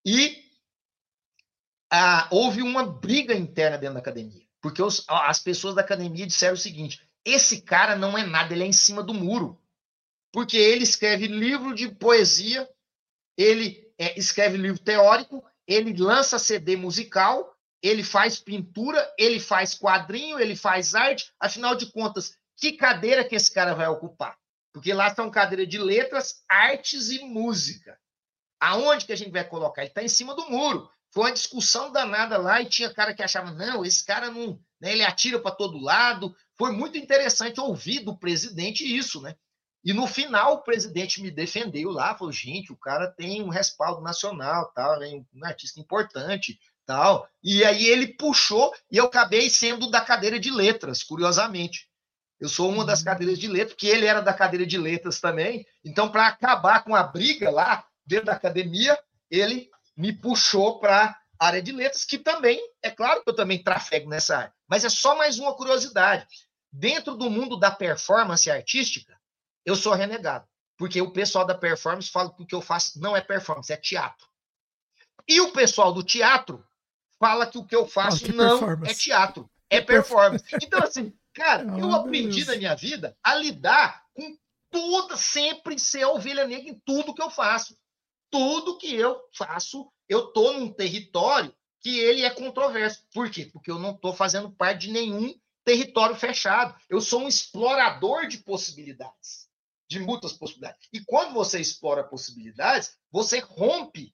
E 0.05 0.43
ah, 1.91 2.27
houve 2.31 2.61
uma 2.61 2.85
briga 2.85 3.33
interna 3.33 3.77
dentro 3.77 3.95
da 3.95 3.99
academia. 3.99 4.45
Porque 4.61 4.81
os, 4.81 5.05
as 5.07 5.39
pessoas 5.39 5.75
da 5.75 5.81
academia 5.81 6.25
disseram 6.25 6.53
o 6.53 6.57
seguinte: 6.57 7.01
esse 7.23 7.61
cara 7.61 7.95
não 7.95 8.17
é 8.17 8.25
nada, 8.25 8.53
ele 8.53 8.63
é 8.63 8.67
em 8.67 8.73
cima 8.73 9.03
do 9.03 9.13
muro. 9.13 9.59
Porque 10.35 10.57
ele 10.57 10.83
escreve 10.83 11.27
livro 11.27 11.73
de 11.73 11.87
poesia, 11.87 12.69
ele 13.37 13.89
é, 13.97 14.19
escreve 14.19 14.57
livro 14.57 14.83
teórico, 14.83 15.41
ele 15.65 15.95
lança 15.95 16.37
CD 16.37 16.75
musical, 16.75 17.55
ele 17.81 18.03
faz 18.03 18.37
pintura, 18.37 19.09
ele 19.17 19.39
faz 19.39 19.75
quadrinho, 19.75 20.37
ele 20.37 20.53
faz 20.53 20.93
arte. 20.93 21.31
Afinal 21.39 21.73
de 21.73 21.85
contas, 21.85 22.37
que 22.57 22.73
cadeira 22.73 23.23
que 23.23 23.33
esse 23.33 23.49
cara 23.49 23.73
vai 23.73 23.87
ocupar? 23.87 24.37
Porque 24.73 24.93
lá 24.93 25.07
estão 25.07 25.31
cadeiras 25.31 25.69
de 25.69 25.77
letras, 25.77 26.43
artes 26.49 27.11
e 27.11 27.19
música. 27.19 27.97
Aonde 28.59 29.05
que 29.05 29.13
a 29.13 29.17
gente 29.17 29.31
vai 29.31 29.47
colocar? 29.47 29.83
Ele 29.83 29.91
está 29.91 30.03
em 30.03 30.09
cima 30.09 30.35
do 30.35 30.49
muro. 30.49 30.89
Foi 31.13 31.23
uma 31.23 31.31
discussão 31.31 31.93
danada 31.93 32.37
lá 32.37 32.61
e 32.61 32.65
tinha 32.65 32.93
cara 32.93 33.13
que 33.13 33.23
achava, 33.23 33.51
não, 33.51 33.85
esse 33.85 34.05
cara 34.05 34.29
não, 34.29 34.59
né, 34.81 34.91
ele 34.91 35.03
atira 35.05 35.39
para 35.39 35.55
todo 35.55 35.79
lado, 35.79 36.35
foi 36.57 36.73
muito 36.73 36.97
interessante 36.97 37.57
ouvir 37.61 38.01
do 38.01 38.17
presidente 38.17 38.83
isso, 38.83 39.21
né? 39.21 39.33
E 39.85 39.93
no 39.93 40.07
final 40.07 40.55
o 40.55 40.61
presidente 40.63 41.21
me 41.21 41.29
defendeu 41.29 41.91
lá, 41.91 42.17
falou: 42.17 42.33
gente, 42.33 42.73
o 42.73 42.75
cara 42.75 43.07
tem 43.07 43.43
um 43.43 43.49
respaldo 43.49 44.01
nacional, 44.01 44.71
tal, 44.73 45.01
é 45.03 45.09
um 45.09 45.45
artista 45.45 45.79
importante, 45.79 46.59
tal. 46.87 47.29
E 47.43 47.63
aí 47.63 47.85
ele 47.85 48.07
puxou 48.07 48.73
e 48.91 48.97
eu 48.97 49.05
acabei 49.05 49.47
sendo 49.47 49.89
da 49.91 50.01
cadeira 50.01 50.39
de 50.39 50.49
letras, 50.49 51.03
curiosamente. 51.03 51.87
Eu 52.39 52.49
sou 52.49 52.69
uma 52.69 52.83
das 52.83 52.99
uhum. 52.99 53.05
cadeiras 53.05 53.37
de 53.37 53.47
letras, 53.47 53.73
porque 53.73 53.87
ele 53.87 54.07
era 54.07 54.21
da 54.21 54.33
cadeira 54.33 54.65
de 54.65 54.77
letras 54.77 55.21
também. 55.21 55.65
Então, 55.85 56.09
para 56.09 56.27
acabar 56.27 56.83
com 56.83 56.95
a 56.95 57.03
briga 57.03 57.49
lá 57.51 57.85
dentro 58.05 58.25
da 58.25 58.33
academia, 58.33 58.97
ele 59.29 59.69
me 59.95 60.11
puxou 60.11 60.79
para 60.79 61.15
a 61.39 61.47
área 61.47 61.61
de 61.61 61.71
letras, 61.71 62.03
que 62.03 62.17
também, 62.17 62.59
é 62.81 62.89
claro 62.89 63.23
que 63.23 63.29
eu 63.29 63.35
também 63.35 63.61
trafego 63.61 64.09
nessa 64.09 64.37
área, 64.37 64.53
mas 64.67 64.83
é 64.83 64.89
só 64.89 65.15
mais 65.15 65.39
uma 65.39 65.55
curiosidade. 65.55 66.25
Dentro 66.71 67.15
do 67.15 67.29
mundo 67.29 67.57
da 67.57 67.71
performance 67.71 68.49
artística, 68.51 69.14
eu 69.65 69.75
sou 69.75 69.93
renegado. 69.93 70.47
Porque 70.77 71.01
o 71.01 71.11
pessoal 71.11 71.45
da 71.45 71.55
performance 71.55 72.09
fala 72.09 72.33
que 72.33 72.43
o 72.43 72.45
que 72.45 72.55
eu 72.55 72.61
faço 72.61 72.99
não 72.99 73.15
é 73.15 73.21
performance, 73.21 73.71
é 73.71 73.77
teatro. 73.77 74.27
E 75.27 75.41
o 75.41 75.51
pessoal 75.51 75.93
do 75.93 76.03
teatro 76.03 76.63
fala 77.19 77.47
que 77.47 77.57
o 77.57 77.65
que 77.65 77.75
eu 77.75 77.87
faço 77.87 78.31
não 78.33 78.85
é 78.85 78.93
teatro, 78.93 79.49
é 79.69 79.81
performance. 79.81 80.45
Então, 80.61 80.83
assim, 80.83 81.13
cara, 81.33 81.63
eu 81.79 81.91
aprendi 81.93 82.45
na 82.45 82.55
minha 82.55 82.75
vida 82.75 83.17
a 83.23 83.35
lidar 83.35 84.03
com 84.13 84.37
tudo, 84.69 85.17
sempre 85.17 85.79
ser 85.79 86.03
a 86.03 86.09
ovelha 86.09 86.45
negra 86.45 86.69
em 86.69 86.81
tudo 86.85 87.13
que 87.13 87.21
eu 87.21 87.29
faço. 87.29 87.77
Tudo 88.29 88.77
que 88.77 88.93
eu 88.93 89.19
faço, 89.33 89.89
eu 90.09 90.27
tô 90.33 90.51
num 90.51 90.71
território 90.71 91.55
que 91.79 91.99
ele 91.99 92.23
é 92.23 92.29
controverso. 92.29 93.05
Por 93.13 93.29
quê? 93.29 93.49
Porque 93.51 93.71
eu 93.71 93.79
não 93.79 93.91
estou 93.91 94.13
fazendo 94.13 94.51
parte 94.51 94.87
de 94.87 94.91
nenhum 94.91 95.33
território 95.63 96.15
fechado. 96.15 96.75
Eu 96.89 96.99
sou 96.99 97.21
um 97.21 97.27
explorador 97.27 98.27
de 98.27 98.39
possibilidades. 98.39 99.44
De 99.87 99.99
muitas 99.99 100.33
possibilidades. 100.33 100.87
E 100.91 100.99
quando 100.99 101.33
você 101.33 101.59
explora 101.59 102.03
possibilidades, 102.03 102.97
você 103.11 103.39
rompe 103.39 104.13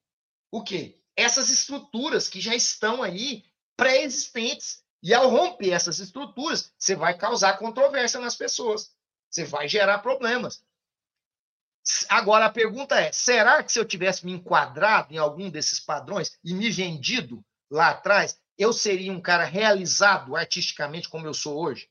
o 0.50 0.62
quê? 0.62 1.00
Essas 1.16 1.50
estruturas 1.50 2.28
que 2.28 2.40
já 2.40 2.54
estão 2.54 3.02
aí 3.02 3.44
pré-existentes. 3.76 4.82
E 5.02 5.12
ao 5.12 5.28
romper 5.28 5.70
essas 5.70 5.98
estruturas, 5.98 6.72
você 6.78 6.94
vai 6.94 7.16
causar 7.16 7.58
controvérsia 7.58 8.20
nas 8.20 8.36
pessoas. 8.36 8.92
Você 9.28 9.44
vai 9.44 9.66
gerar 9.66 9.98
problemas. 9.98 10.62
Agora 12.08 12.46
a 12.46 12.50
pergunta 12.50 13.00
é: 13.00 13.10
será 13.10 13.62
que 13.62 13.72
se 13.72 13.78
eu 13.78 13.84
tivesse 13.84 14.24
me 14.24 14.32
enquadrado 14.32 15.12
em 15.12 15.18
algum 15.18 15.50
desses 15.50 15.80
padrões 15.80 16.38
e 16.44 16.54
me 16.54 16.70
vendido 16.70 17.44
lá 17.68 17.90
atrás, 17.90 18.38
eu 18.56 18.72
seria 18.72 19.12
um 19.12 19.20
cara 19.20 19.44
realizado 19.44 20.36
artisticamente 20.36 21.08
como 21.08 21.26
eu 21.26 21.34
sou 21.34 21.58
hoje? 21.58 21.88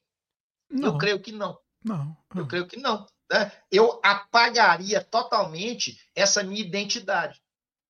Não. 0.70 0.94
Eu 0.94 0.98
creio 0.98 1.20
que 1.20 1.34
não. 1.34 1.60
Não. 1.84 2.16
Eu 2.34 2.48
creio 2.48 2.68
que 2.68 2.78
não. 2.78 3.06
Né? 3.32 3.50
Eu 3.72 4.00
apagaria 4.04 5.02
totalmente 5.02 5.98
essa 6.14 6.44
minha 6.44 6.60
identidade. 6.60 7.42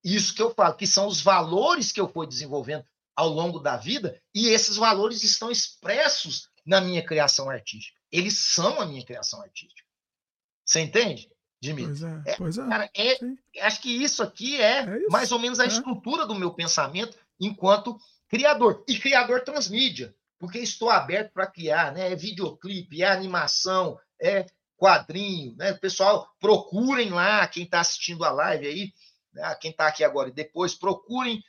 Isso 0.04 0.36
que 0.36 0.42
eu 0.42 0.54
falo, 0.54 0.76
que 0.76 0.86
são 0.86 1.08
os 1.08 1.20
valores 1.20 1.92
que 1.92 2.00
eu 2.00 2.08
fui 2.08 2.28
desenvolvendo 2.28 2.86
ao 3.16 3.28
longo 3.28 3.60
da 3.60 3.76
vida, 3.76 4.22
e 4.34 4.48
esses 4.48 4.78
valores 4.78 5.24
estão 5.24 5.52
expressos 5.52 6.48
na 6.66 6.80
minha 6.80 7.04
criação 7.04 7.50
artística. 7.50 8.00
Eles 8.12 8.38
são 8.38 8.80
a 8.80 8.86
minha 8.86 9.06
criação 9.06 9.42
artística. 9.42 9.82
Você 10.66 10.82
entende? 10.82 11.30
Dimitri. 11.60 12.00
Pois 12.00 12.26
é, 12.26 12.36
pois 12.38 12.58
é. 12.58 12.68
Cara, 12.68 12.90
é 12.96 13.20
acho 13.62 13.82
que 13.82 13.92
isso 13.92 14.24
aqui 14.24 14.60
é, 14.60 14.80
é 14.80 14.98
isso, 14.98 15.12
mais 15.12 15.32
ou 15.32 15.40
menos 15.40 15.60
a 15.60 15.66
é. 15.66 15.68
estrutura 15.68 16.26
do 16.26 16.36
meu 16.36 16.54
pensamento 16.54 17.18
enquanto 17.40 18.00
criador. 18.28 18.84
E 18.88 18.98
criador 18.98 19.44
transmídia, 19.44 20.16
porque 20.40 20.60
estou 20.60 20.90
aberto 20.90 21.32
para 21.34 21.46
criar, 21.46 21.92
né? 21.92 22.12
É 22.12 22.16
videoclipe, 22.16 23.04
é 23.04 23.12
animação, 23.12 24.00
é 24.20 24.46
quadrinho, 24.82 25.56
né? 25.58 25.74
Pessoal, 25.74 26.28
procurem 26.40 27.12
lá, 27.12 27.48
quem 27.48 27.66
está 27.66 27.82
assistindo 27.82 28.26
a 28.26 28.32
live 28.32 28.66
aí, 28.66 28.94
né? 29.32 29.56
quem 29.62 29.70
está 29.70 29.86
aqui 29.86 30.04
agora 30.04 30.30
e 30.30 30.34
depois, 30.34 30.74
procurem 30.74 31.40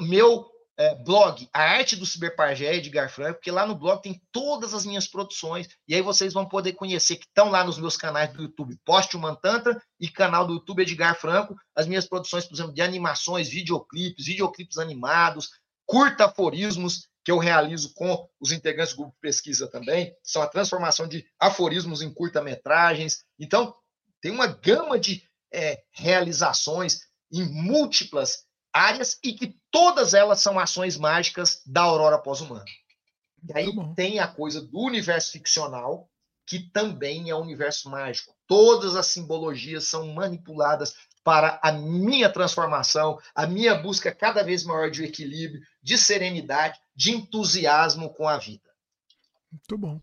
meu 0.00 0.50
é, 0.78 0.94
blog, 0.94 1.46
a 1.52 1.60
arte 1.60 1.96
do 1.96 2.06
Ciberpagé, 2.06 2.76
Edgar 2.76 3.10
Franco, 3.10 3.34
porque 3.34 3.50
lá 3.50 3.66
no 3.66 3.74
blog 3.74 4.00
tem 4.00 4.22
todas 4.32 4.72
as 4.72 4.86
minhas 4.86 5.06
produções, 5.06 5.68
e 5.86 5.94
aí 5.94 6.00
vocês 6.00 6.32
vão 6.32 6.48
poder 6.48 6.72
conhecer, 6.72 7.16
que 7.16 7.26
estão 7.26 7.50
lá 7.50 7.62
nos 7.62 7.78
meus 7.78 7.96
canais 7.98 8.32
do 8.32 8.42
YouTube, 8.42 8.78
Poste 8.86 9.16
Uma 9.16 9.36
Tantra 9.36 9.78
e 10.00 10.08
canal 10.08 10.46
do 10.46 10.54
YouTube 10.54 10.80
Edgar 10.80 11.20
Franco, 11.20 11.54
as 11.74 11.86
minhas 11.86 12.08
produções, 12.08 12.46
por 12.46 12.54
exemplo, 12.54 12.72
de 12.72 12.80
animações, 12.80 13.50
videoclipes, 13.50 14.24
videoclipes 14.24 14.78
animados, 14.78 15.50
curta 15.84 16.24
aforismos, 16.24 17.06
que 17.26 17.32
eu 17.32 17.38
realizo 17.38 17.92
com 17.92 18.28
os 18.38 18.52
integrantes 18.52 18.94
do 18.94 18.98
grupo 18.98 19.14
de 19.14 19.20
pesquisa 19.20 19.66
também, 19.66 20.16
são 20.22 20.42
a 20.42 20.46
transformação 20.46 21.08
de 21.08 21.26
aforismos 21.40 22.00
em 22.00 22.14
curta-metragens. 22.14 23.24
Então, 23.36 23.74
tem 24.20 24.30
uma 24.30 24.46
gama 24.46 24.96
de 24.96 25.28
é, 25.52 25.82
realizações 25.90 27.00
em 27.32 27.42
múltiplas 27.44 28.44
áreas 28.72 29.18
e 29.24 29.32
que 29.32 29.58
todas 29.72 30.14
elas 30.14 30.40
são 30.40 30.56
ações 30.56 30.96
mágicas 30.96 31.62
da 31.66 31.80
aurora 31.82 32.16
pós-humana. 32.16 32.64
E 33.42 33.58
aí 33.58 33.72
tem 33.96 34.20
a 34.20 34.28
coisa 34.28 34.60
do 34.60 34.78
universo 34.78 35.32
ficcional, 35.32 36.08
que 36.46 36.60
também 36.70 37.28
é 37.28 37.34
um 37.34 37.40
universo 37.42 37.90
mágico. 37.90 38.36
Todas 38.46 38.94
as 38.94 39.08
simbologias 39.08 39.88
são 39.88 40.14
manipuladas 40.14 40.94
para 41.24 41.58
a 41.60 41.72
minha 41.72 42.30
transformação, 42.30 43.18
a 43.34 43.48
minha 43.48 43.74
busca 43.74 44.14
cada 44.14 44.44
vez 44.44 44.62
maior 44.62 44.92
de 44.92 45.02
equilíbrio, 45.02 45.60
de 45.82 45.98
serenidade, 45.98 46.78
de 46.96 47.14
entusiasmo 47.14 48.12
com 48.14 48.26
a 48.26 48.38
vida. 48.38 48.70
Muito 49.52 49.78
bom. 49.78 50.00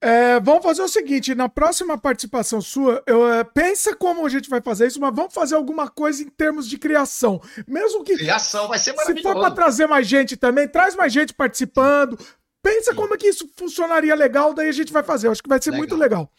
É, 0.00 0.38
vamos 0.40 0.62
fazer 0.62 0.82
o 0.82 0.88
seguinte: 0.88 1.34
na 1.34 1.48
próxima 1.48 1.98
participação 1.98 2.60
sua, 2.60 3.02
eu, 3.06 3.30
é, 3.32 3.42
pensa 3.42 3.94
como 3.96 4.24
a 4.24 4.28
gente 4.28 4.48
vai 4.48 4.60
fazer 4.60 4.86
isso, 4.86 5.00
mas 5.00 5.14
vamos 5.14 5.34
fazer 5.34 5.56
alguma 5.56 5.88
coisa 5.88 6.22
em 6.22 6.28
termos 6.28 6.68
de 6.68 6.78
criação. 6.78 7.40
Mesmo 7.66 8.04
que. 8.04 8.16
Criação 8.16 8.68
vai 8.68 8.78
ser 8.78 8.92
maravilhoso. 8.92 9.28
Se 9.28 9.34
for 9.34 9.40
para 9.40 9.54
trazer 9.54 9.86
mais 9.86 10.06
gente 10.06 10.36
também, 10.36 10.68
traz 10.68 10.94
mais 10.94 11.12
gente 11.12 11.34
participando. 11.34 12.16
Pensa 12.62 12.92
Sim. 12.92 12.96
como 12.96 13.14
é 13.14 13.16
que 13.16 13.26
isso 13.26 13.48
funcionaria 13.56 14.14
legal, 14.14 14.54
daí 14.54 14.68
a 14.68 14.72
gente 14.72 14.92
vai 14.92 15.02
fazer. 15.02 15.26
Eu 15.26 15.32
acho 15.32 15.42
que 15.42 15.48
vai 15.48 15.60
ser 15.60 15.70
legal. 15.70 15.78
muito 15.78 15.96
legal. 15.96 16.32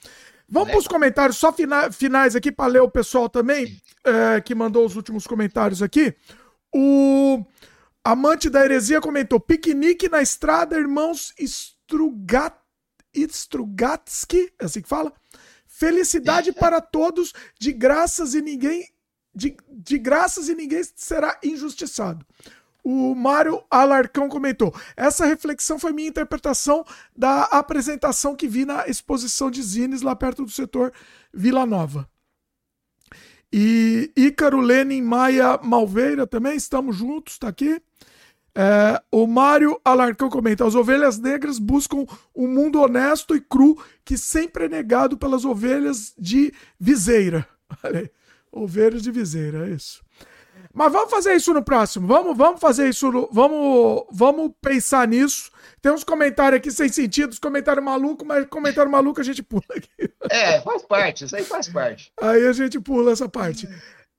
Vamos 0.48 0.70
para 0.70 0.80
os 0.80 0.88
comentários, 0.88 1.38
só 1.38 1.54
fina, 1.54 1.92
finais 1.92 2.36
aqui 2.36 2.52
para 2.52 2.66
ler 2.66 2.82
o 2.82 2.90
pessoal 2.90 3.30
também, 3.30 3.80
é, 4.04 4.42
que 4.42 4.56
mandou 4.56 4.84
os 4.84 4.96
últimos 4.96 5.28
comentários 5.28 5.84
aqui. 5.84 6.16
O 6.74 7.46
amante 8.12 8.50
da 8.50 8.64
heresia 8.64 9.02
comentou: 9.02 9.40
piquenique 9.40 10.10
na 10.10 10.22
estrada, 10.22 10.78
irmãos 10.78 11.34
Strugat 11.40 12.56
Strugatsky, 13.14 14.54
é 14.60 14.66
assim 14.66 14.82
que 14.82 14.90
fala. 14.90 15.14
Felicidade 15.66 16.52
para 16.52 16.82
todos, 16.82 17.34
de 17.60 17.72
graças 17.72 18.34
e 18.34 18.42
ninguém 18.42 18.88
de, 19.34 19.56
de 19.70 19.98
graças 19.98 20.50
e 20.50 20.56
ninguém 20.56 20.82
será 20.96 21.40
injustiçado. 21.44 22.26
O 22.84 23.14
Mário 23.16 23.64
Alarcão 23.70 24.28
comentou: 24.28 24.74
essa 24.96 25.26
reflexão 25.26 25.78
foi 25.80 25.94
minha 25.94 26.10
interpretação 26.10 26.84
da 27.16 27.44
apresentação 27.44 28.36
que 28.36 28.48
vi 28.48 28.66
na 28.66 28.88
exposição 28.88 29.50
de 29.50 29.62
Zines 29.62 30.02
lá 30.02 30.16
perto 30.16 30.44
do 30.44 30.52
setor 30.52 30.92
Vila 31.34 31.66
Nova. 31.66 32.10
E 33.52 34.12
Ícaro 34.16 34.62
Lenin 34.62 35.02
Maia 35.02 35.60
Malveira 35.64 36.28
também, 36.28 36.56
estamos 36.56 36.96
juntos, 36.96 37.34
está 37.34 37.48
aqui. 37.48 37.82
É, 38.56 39.02
o 39.12 39.26
Mário 39.26 39.80
Alarcão 39.84 40.30
comenta: 40.30 40.66
as 40.66 40.76
ovelhas 40.76 41.18
negras 41.18 41.58
buscam 41.58 42.06
um 42.36 42.48
mundo 42.48 42.82
honesto 42.82 43.36
e 43.36 43.42
cru 43.42 43.82
que 44.04 44.18
sempre 44.18 44.66
é 44.66 44.70
negado 44.70 45.18
pelas 45.18 45.46
ovelhas 45.46 46.14
de 46.18 46.54
viseira. 46.80 47.48
Ovelhas 48.52 49.04
de 49.04 49.12
viseira, 49.12 49.70
é 49.70 49.76
isso. 49.76 50.04
Mas 50.74 50.92
vamos 50.92 51.10
fazer 51.10 51.36
isso 51.36 51.54
no 51.54 51.64
próximo. 51.64 52.08
Vamos, 52.08 52.38
vamos 52.38 52.62
fazer 52.62 52.88
isso. 52.88 53.12
No, 53.12 53.30
vamos, 53.32 54.06
vamos 54.12 54.52
pensar 54.62 55.08
nisso. 55.08 55.52
Tem 55.82 55.92
uns 55.92 56.04
comentários 56.04 56.60
aqui 56.60 56.72
sem 56.72 56.90
sentido, 56.90 57.32
os 57.32 57.40
comentários 57.40 57.84
malucos, 57.84 58.28
mas 58.28 58.46
comentário 58.48 58.92
maluco 58.92 59.22
a 59.22 59.24
gente 59.24 59.42
pula 59.42 59.64
aqui. 59.70 60.12
É, 60.30 60.62
faz 60.62 60.84
parte, 60.84 61.26
isso 61.26 61.36
aí 61.36 61.44
faz 61.44 61.70
parte. 61.70 62.12
Aí 62.22 62.46
a 62.46 62.54
gente 62.54 62.80
pula 62.80 63.12
essa 63.12 63.30
parte. 63.30 63.68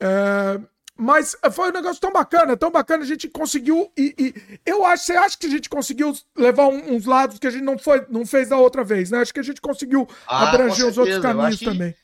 É, 0.01 0.61
mas 0.97 1.37
foi 1.53 1.71
um 1.71 1.73
negócio 1.73 2.01
tão 2.01 2.13
bacana, 2.13 2.57
tão 2.57 2.71
bacana, 2.71 3.05
a 3.05 3.07
gente 3.07 3.29
conseguiu. 3.29 3.91
E, 3.97 4.15
e 4.19 4.61
eu 4.67 4.85
acho, 4.85 5.05
você 5.05 5.13
acha 5.13 5.39
que 5.39 5.47
a 5.47 5.51
gente 5.51 5.69
conseguiu 5.69 6.15
levar 6.37 6.67
um, 6.67 6.95
uns 6.95 7.07
lados 7.07 7.39
que 7.39 7.47
a 7.47 7.51
gente 7.51 7.65
não, 7.65 7.79
foi, 7.79 8.05
não 8.11 8.27
fez 8.27 8.49
da 8.49 8.57
outra 8.57 8.83
vez, 8.83 9.11
né? 9.11 9.21
Acho 9.21 9.33
que 9.33 9.41
a 9.41 9.45
gente 9.45 9.61
conseguiu 9.61 10.09
ah, 10.27 10.49
abranger 10.49 10.87
os 10.87 10.99
outros 10.99 11.19
caminhos 11.19 11.61
também. 11.61 11.95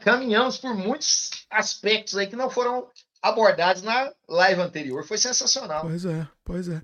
Caminhamos 0.00 0.58
por 0.58 0.74
muitos 0.74 1.30
aspectos 1.50 2.16
aí 2.16 2.26
que 2.26 2.34
não 2.34 2.50
foram 2.50 2.88
abordados 3.22 3.82
na 3.82 4.12
live 4.28 4.60
anterior. 4.60 5.04
Foi 5.04 5.18
sensacional. 5.18 5.82
Pois 5.82 6.04
é, 6.04 6.26
pois 6.44 6.68
é. 6.68 6.80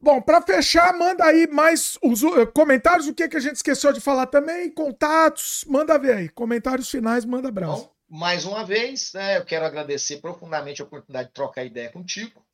Bom, 0.00 0.20
para 0.20 0.42
fechar, 0.42 0.96
manda 0.96 1.24
aí 1.24 1.46
mais 1.46 1.98
os 2.02 2.22
uh, 2.22 2.46
comentários, 2.48 3.08
o 3.08 3.14
que, 3.14 3.28
que 3.28 3.36
a 3.36 3.40
gente 3.40 3.56
esqueceu 3.56 3.92
de 3.92 4.00
falar 4.00 4.26
também, 4.26 4.70
contatos, 4.70 5.64
manda 5.66 5.98
ver 5.98 6.14
aí. 6.14 6.28
Comentários 6.28 6.90
finais, 6.90 7.24
manda 7.24 7.48
abraço. 7.48 7.84
Bom, 7.84 7.92
mais 8.08 8.44
uma 8.44 8.64
vez, 8.64 9.12
né, 9.14 9.38
eu 9.38 9.44
quero 9.44 9.64
agradecer 9.64 10.18
profundamente 10.18 10.82
a 10.82 10.84
oportunidade 10.84 11.28
de 11.28 11.34
trocar 11.34 11.64
ideia 11.64 11.90
contigo. 11.90 12.44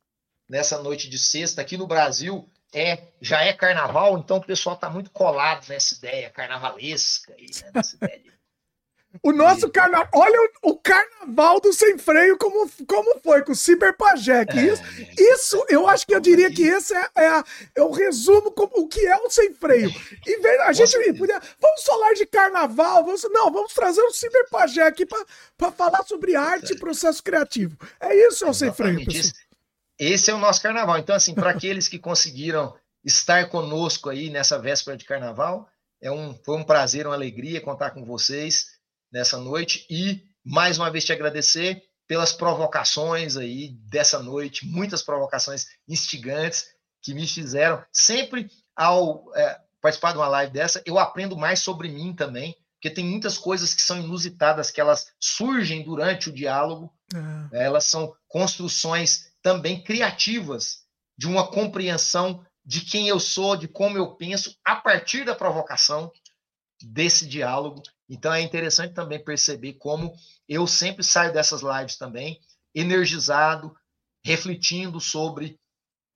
Nessa 0.49 0.81
noite 0.81 1.09
de 1.09 1.17
sexta, 1.17 1.61
aqui 1.61 1.77
no 1.77 1.87
Brasil, 1.87 2.49
é 2.73 3.09
já 3.21 3.41
é 3.41 3.53
carnaval, 3.53 4.17
então 4.17 4.37
o 4.37 4.45
pessoal 4.45 4.75
está 4.75 4.89
muito 4.89 5.11
colado 5.11 5.67
nessa 5.67 5.95
ideia 5.95 6.29
carnavalesca, 6.29 7.33
aí, 7.37 7.49
né, 7.61 7.71
nessa 7.73 7.95
ideia 7.95 8.19
de 8.19 8.31
o 9.21 9.31
nosso 9.31 9.69
carnaval. 9.69 10.09
Olha 10.13 10.49
o, 10.63 10.71
o, 10.71 10.77
carnaval 10.77 11.59
do 11.59 11.71
sem 11.71 11.97
freio, 11.97 12.37
como, 12.37 12.69
como 12.87 13.19
foi 13.19 13.43
com 13.43 13.51
o 13.51 13.55
Ciberpajec. 13.55 14.57
É, 14.57 14.63
isso, 14.63 14.83
isso, 15.17 15.65
eu 15.69 15.87
acho 15.87 16.07
que 16.07 16.15
eu 16.15 16.19
diria 16.19 16.51
que 16.51 16.63
esse 16.63 16.95
é, 16.95 17.09
é, 17.15 17.43
é 17.75 17.83
o 17.83 17.91
resumo 17.91 18.51
como, 18.51 18.71
o 18.75 18.87
que 18.87 19.05
é 19.05 19.15
o 19.17 19.29
sem 19.29 19.53
freio. 19.53 19.91
E 20.25 20.37
vem, 20.39 20.61
a 20.61 20.73
gente 20.73 20.97
podia. 21.13 21.39
Vamos 21.61 21.83
falar 21.83 22.13
de 22.13 22.25
carnaval, 22.25 23.03
vamos, 23.03 23.23
não, 23.29 23.51
vamos 23.51 23.73
trazer 23.73 24.01
o 24.01 24.11
Ciberpajec 24.11 24.87
aqui 24.87 25.05
para 25.05 25.71
falar 25.71 26.03
sobre 26.03 26.35
arte 26.35 26.73
e 26.73 26.79
processo 26.79 27.21
criativo. 27.21 27.77
É 27.99 28.15
isso, 28.27 28.45
é 28.45 28.49
o 28.49 28.53
sem 28.53 28.73
freio. 28.73 29.01
Esse, 29.09 29.33
esse 29.99 30.31
é 30.31 30.33
o 30.33 30.39
nosso 30.39 30.61
carnaval. 30.61 30.97
Então, 30.97 31.15
assim, 31.15 31.35
para 31.35 31.51
aqueles 31.51 31.87
que 31.87 31.99
conseguiram 31.99 32.75
estar 33.03 33.49
conosco 33.49 34.09
aí 34.09 34.29
nessa 34.29 34.57
véspera 34.57 34.97
de 34.97 35.05
carnaval, 35.05 35.69
é 36.01 36.11
um, 36.11 36.33
foi 36.43 36.57
um 36.57 36.63
prazer, 36.63 37.05
uma 37.05 37.15
alegria 37.15 37.61
contar 37.61 37.91
com 37.91 38.03
vocês 38.03 38.72
nessa 39.13 39.37
noite. 39.37 39.85
E 39.89 40.23
mais 40.43 40.77
uma 40.77 40.89
vez 40.89 41.05
te 41.05 41.13
agradecer 41.13 41.83
pelas 42.07 42.33
provocações 42.33 43.37
aí 43.37 43.69
dessa 43.89 44.19
noite, 44.19 44.65
muitas 44.65 45.01
provocações 45.01 45.67
instigantes 45.87 46.65
que 47.01 47.13
me 47.13 47.27
fizeram. 47.27 47.83
Sempre 47.93 48.49
ao 48.75 49.31
é, 49.35 49.59
participar 49.81 50.11
de 50.11 50.17
uma 50.17 50.27
live 50.27 50.51
dessa, 50.51 50.81
eu 50.85 50.97
aprendo 50.97 51.37
mais 51.37 51.59
sobre 51.59 51.87
mim 51.87 52.13
também, 52.13 52.55
porque 52.75 52.89
tem 52.89 53.05
muitas 53.05 53.37
coisas 53.37 53.73
que 53.73 53.81
são 53.81 53.99
inusitadas 53.99 54.69
que 54.69 54.81
elas 54.81 55.07
surgem 55.19 55.83
durante 55.83 56.29
o 56.29 56.33
diálogo, 56.33 56.91
é. 57.53 57.65
elas 57.65 57.85
são 57.85 58.13
construções 58.27 59.31
também 59.41 59.81
criativas 59.81 60.83
de 61.17 61.27
uma 61.27 61.47
compreensão 61.47 62.45
de 62.65 62.81
quem 62.81 63.07
eu 63.07 63.19
sou, 63.19 63.55
de 63.55 63.67
como 63.67 63.97
eu 63.97 64.15
penso 64.15 64.55
a 64.65 64.75
partir 64.75 65.25
da 65.25 65.35
provocação 65.35 66.11
desse 66.81 67.25
diálogo 67.27 67.81
Então 68.09 68.33
é 68.33 68.41
interessante 68.41 68.93
também 68.93 69.23
perceber 69.23 69.73
como 69.73 70.13
eu 70.47 70.67
sempre 70.67 71.03
saio 71.03 71.33
dessas 71.33 71.61
lives 71.61 71.97
também 71.97 72.39
energizado, 72.75 73.75
refletindo 74.23 74.99
sobre 74.99 75.59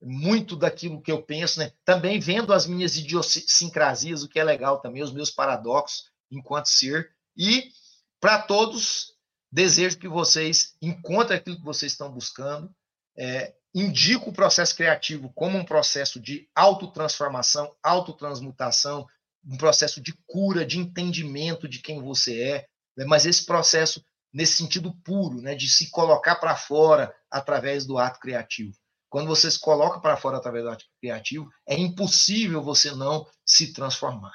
muito 0.00 0.54
daquilo 0.54 1.00
que 1.02 1.10
eu 1.10 1.22
penso, 1.22 1.58
né? 1.58 1.72
Também 1.84 2.20
vendo 2.20 2.52
as 2.52 2.66
minhas 2.66 2.96
idiosincrasias, 2.96 4.22
o 4.22 4.28
que 4.28 4.38
é 4.38 4.44
legal 4.44 4.80
também, 4.80 5.02
os 5.02 5.12
meus 5.12 5.30
paradoxos 5.30 6.10
enquanto 6.30 6.68
ser. 6.68 7.10
E 7.36 7.70
para 8.20 8.40
todos, 8.40 9.14
desejo 9.50 9.98
que 9.98 10.08
vocês 10.08 10.76
encontrem 10.80 11.38
aquilo 11.38 11.56
que 11.56 11.64
vocês 11.64 11.92
estão 11.92 12.12
buscando. 12.12 12.72
É, 13.16 13.54
indico 13.74 14.30
o 14.30 14.32
processo 14.32 14.74
criativo 14.74 15.32
como 15.34 15.58
um 15.58 15.64
processo 15.64 16.20
de 16.20 16.48
autotransformação, 16.54 17.74
autotransmutação, 17.82 19.06
um 19.48 19.56
processo 19.56 20.00
de 20.00 20.12
cura, 20.26 20.64
de 20.64 20.78
entendimento 20.78 21.66
de 21.66 21.80
quem 21.80 22.02
você 22.02 22.42
é, 22.42 22.66
né? 22.96 23.04
mas 23.06 23.24
esse 23.24 23.46
processo 23.46 24.04
nesse 24.32 24.54
sentido 24.54 24.94
puro, 25.02 25.40
né, 25.40 25.54
de 25.54 25.68
se 25.68 25.90
colocar 25.90 26.36
para 26.36 26.54
fora 26.54 27.14
através 27.30 27.86
do 27.86 27.98
ato 27.98 28.20
criativo. 28.20 28.76
Quando 29.08 29.26
você 29.26 29.50
se 29.50 29.58
coloca 29.58 30.00
para 30.00 30.18
fora 30.18 30.36
através 30.36 30.64
do 30.64 30.70
ato 30.70 30.84
criativo, 31.00 31.48
é 31.66 31.74
impossível 31.74 32.62
você 32.62 32.90
não 32.90 33.26
se 33.44 33.72
transformar. 33.72 34.34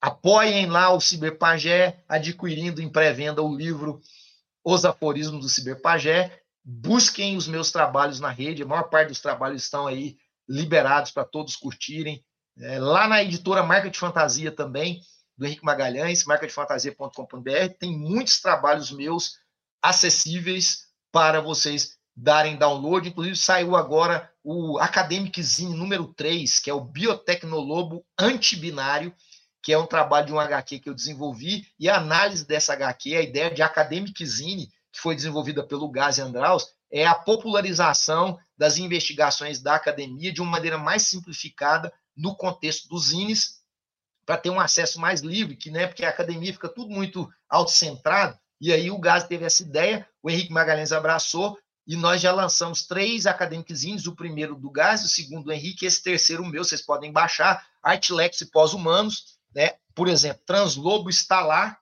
Apoiem 0.00 0.66
lá 0.66 0.90
o 0.92 1.00
Ciberpagé, 1.00 2.02
adquirindo 2.08 2.82
em 2.82 2.90
pré-venda 2.90 3.40
o 3.40 3.54
livro 3.54 4.00
Os 4.64 4.84
Aforismos 4.84 5.42
do 5.42 5.48
Ciberpagé. 5.48 6.42
Busquem 6.64 7.36
os 7.36 7.46
meus 7.46 7.70
trabalhos 7.70 8.18
na 8.18 8.30
rede, 8.30 8.64
a 8.64 8.66
maior 8.66 8.90
parte 8.90 9.08
dos 9.08 9.20
trabalhos 9.20 9.62
estão 9.62 9.86
aí 9.86 10.16
liberados 10.48 11.12
para 11.12 11.24
todos 11.24 11.54
curtirem. 11.54 12.24
É, 12.58 12.78
lá 12.78 13.08
na 13.08 13.22
editora 13.22 13.62
Marca 13.62 13.90
de 13.90 13.98
Fantasia 13.98 14.52
também, 14.52 15.00
do 15.36 15.46
Henrique 15.46 15.64
Magalhães, 15.64 16.24
marcadefantasia.com.br, 16.24 17.74
tem 17.78 17.96
muitos 17.96 18.40
trabalhos 18.40 18.90
meus 18.90 19.38
acessíveis 19.80 20.86
para 21.10 21.40
vocês 21.40 21.96
darem 22.14 22.56
download. 22.56 23.08
Inclusive, 23.08 23.36
saiu 23.36 23.74
agora 23.74 24.30
o 24.44 24.78
Academic 24.78 25.42
Zine 25.42 25.74
número 25.74 26.12
3, 26.14 26.60
que 26.60 26.70
é 26.70 26.74
o 26.74 26.84
Biotecnolobo 26.84 28.04
Antibinário, 28.18 29.14
que 29.62 29.72
é 29.72 29.78
um 29.78 29.86
trabalho 29.86 30.26
de 30.26 30.32
um 30.32 30.40
HQ 30.40 30.80
que 30.80 30.88
eu 30.88 30.94
desenvolvi, 30.94 31.66
e 31.78 31.88
a 31.88 31.96
análise 31.96 32.46
dessa 32.46 32.72
HQ, 32.72 33.16
a 33.16 33.22
ideia 33.22 33.50
de 33.50 33.62
Academic 33.62 34.24
Zine, 34.26 34.68
que 34.92 35.00
foi 35.00 35.14
desenvolvida 35.14 35.66
pelo 35.66 35.88
Gazi 35.88 36.20
Andraus, 36.20 36.66
é 36.90 37.06
a 37.06 37.14
popularização 37.14 38.38
das 38.58 38.76
investigações 38.76 39.62
da 39.62 39.74
academia 39.74 40.32
de 40.32 40.42
uma 40.42 40.50
maneira 40.50 40.76
mais 40.76 41.02
simplificada 41.02 41.92
no 42.16 42.34
contexto 42.36 42.88
dos 42.88 43.08
zines 43.08 43.62
para 44.24 44.36
ter 44.36 44.50
um 44.50 44.60
acesso 44.60 45.00
mais 45.00 45.20
livre, 45.20 45.56
que 45.56 45.70
né, 45.70 45.86
porque 45.86 46.04
a 46.04 46.10
academia 46.10 46.52
fica 46.52 46.68
tudo 46.68 46.90
muito 46.90 47.30
autocentrado. 47.48 48.38
E 48.60 48.72
aí 48.72 48.90
o 48.90 48.98
Gás 48.98 49.24
teve 49.24 49.44
essa 49.44 49.62
ideia, 49.62 50.08
o 50.22 50.30
Henrique 50.30 50.52
Magalhães 50.52 50.92
abraçou 50.92 51.58
e 51.86 51.96
nós 51.96 52.20
já 52.20 52.32
lançamos 52.32 52.86
três 52.86 53.26
acadêmicos, 53.26 54.06
o 54.06 54.14
primeiro 54.14 54.54
do 54.54 54.70
Gás, 54.70 55.04
o 55.04 55.08
segundo 55.08 55.44
do 55.44 55.52
Henrique, 55.52 55.84
esse 55.84 56.02
terceiro 56.02 56.44
meu, 56.46 56.62
vocês 56.62 56.80
podem 56.80 57.10
baixar, 57.10 57.66
Artlex 57.82 58.40
e 58.40 58.50
Pós-Humanos, 58.50 59.36
né? 59.52 59.74
Por 59.94 60.06
exemplo, 60.08 60.42
Translobo 60.46 61.10
está 61.10 61.44
lá, 61.44 61.76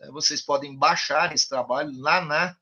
né, 0.00 0.08
vocês 0.10 0.42
podem 0.42 0.76
baixar 0.76 1.32
esse 1.32 1.48
trabalho 1.48 1.92
lá 2.00 2.20
na 2.20 2.56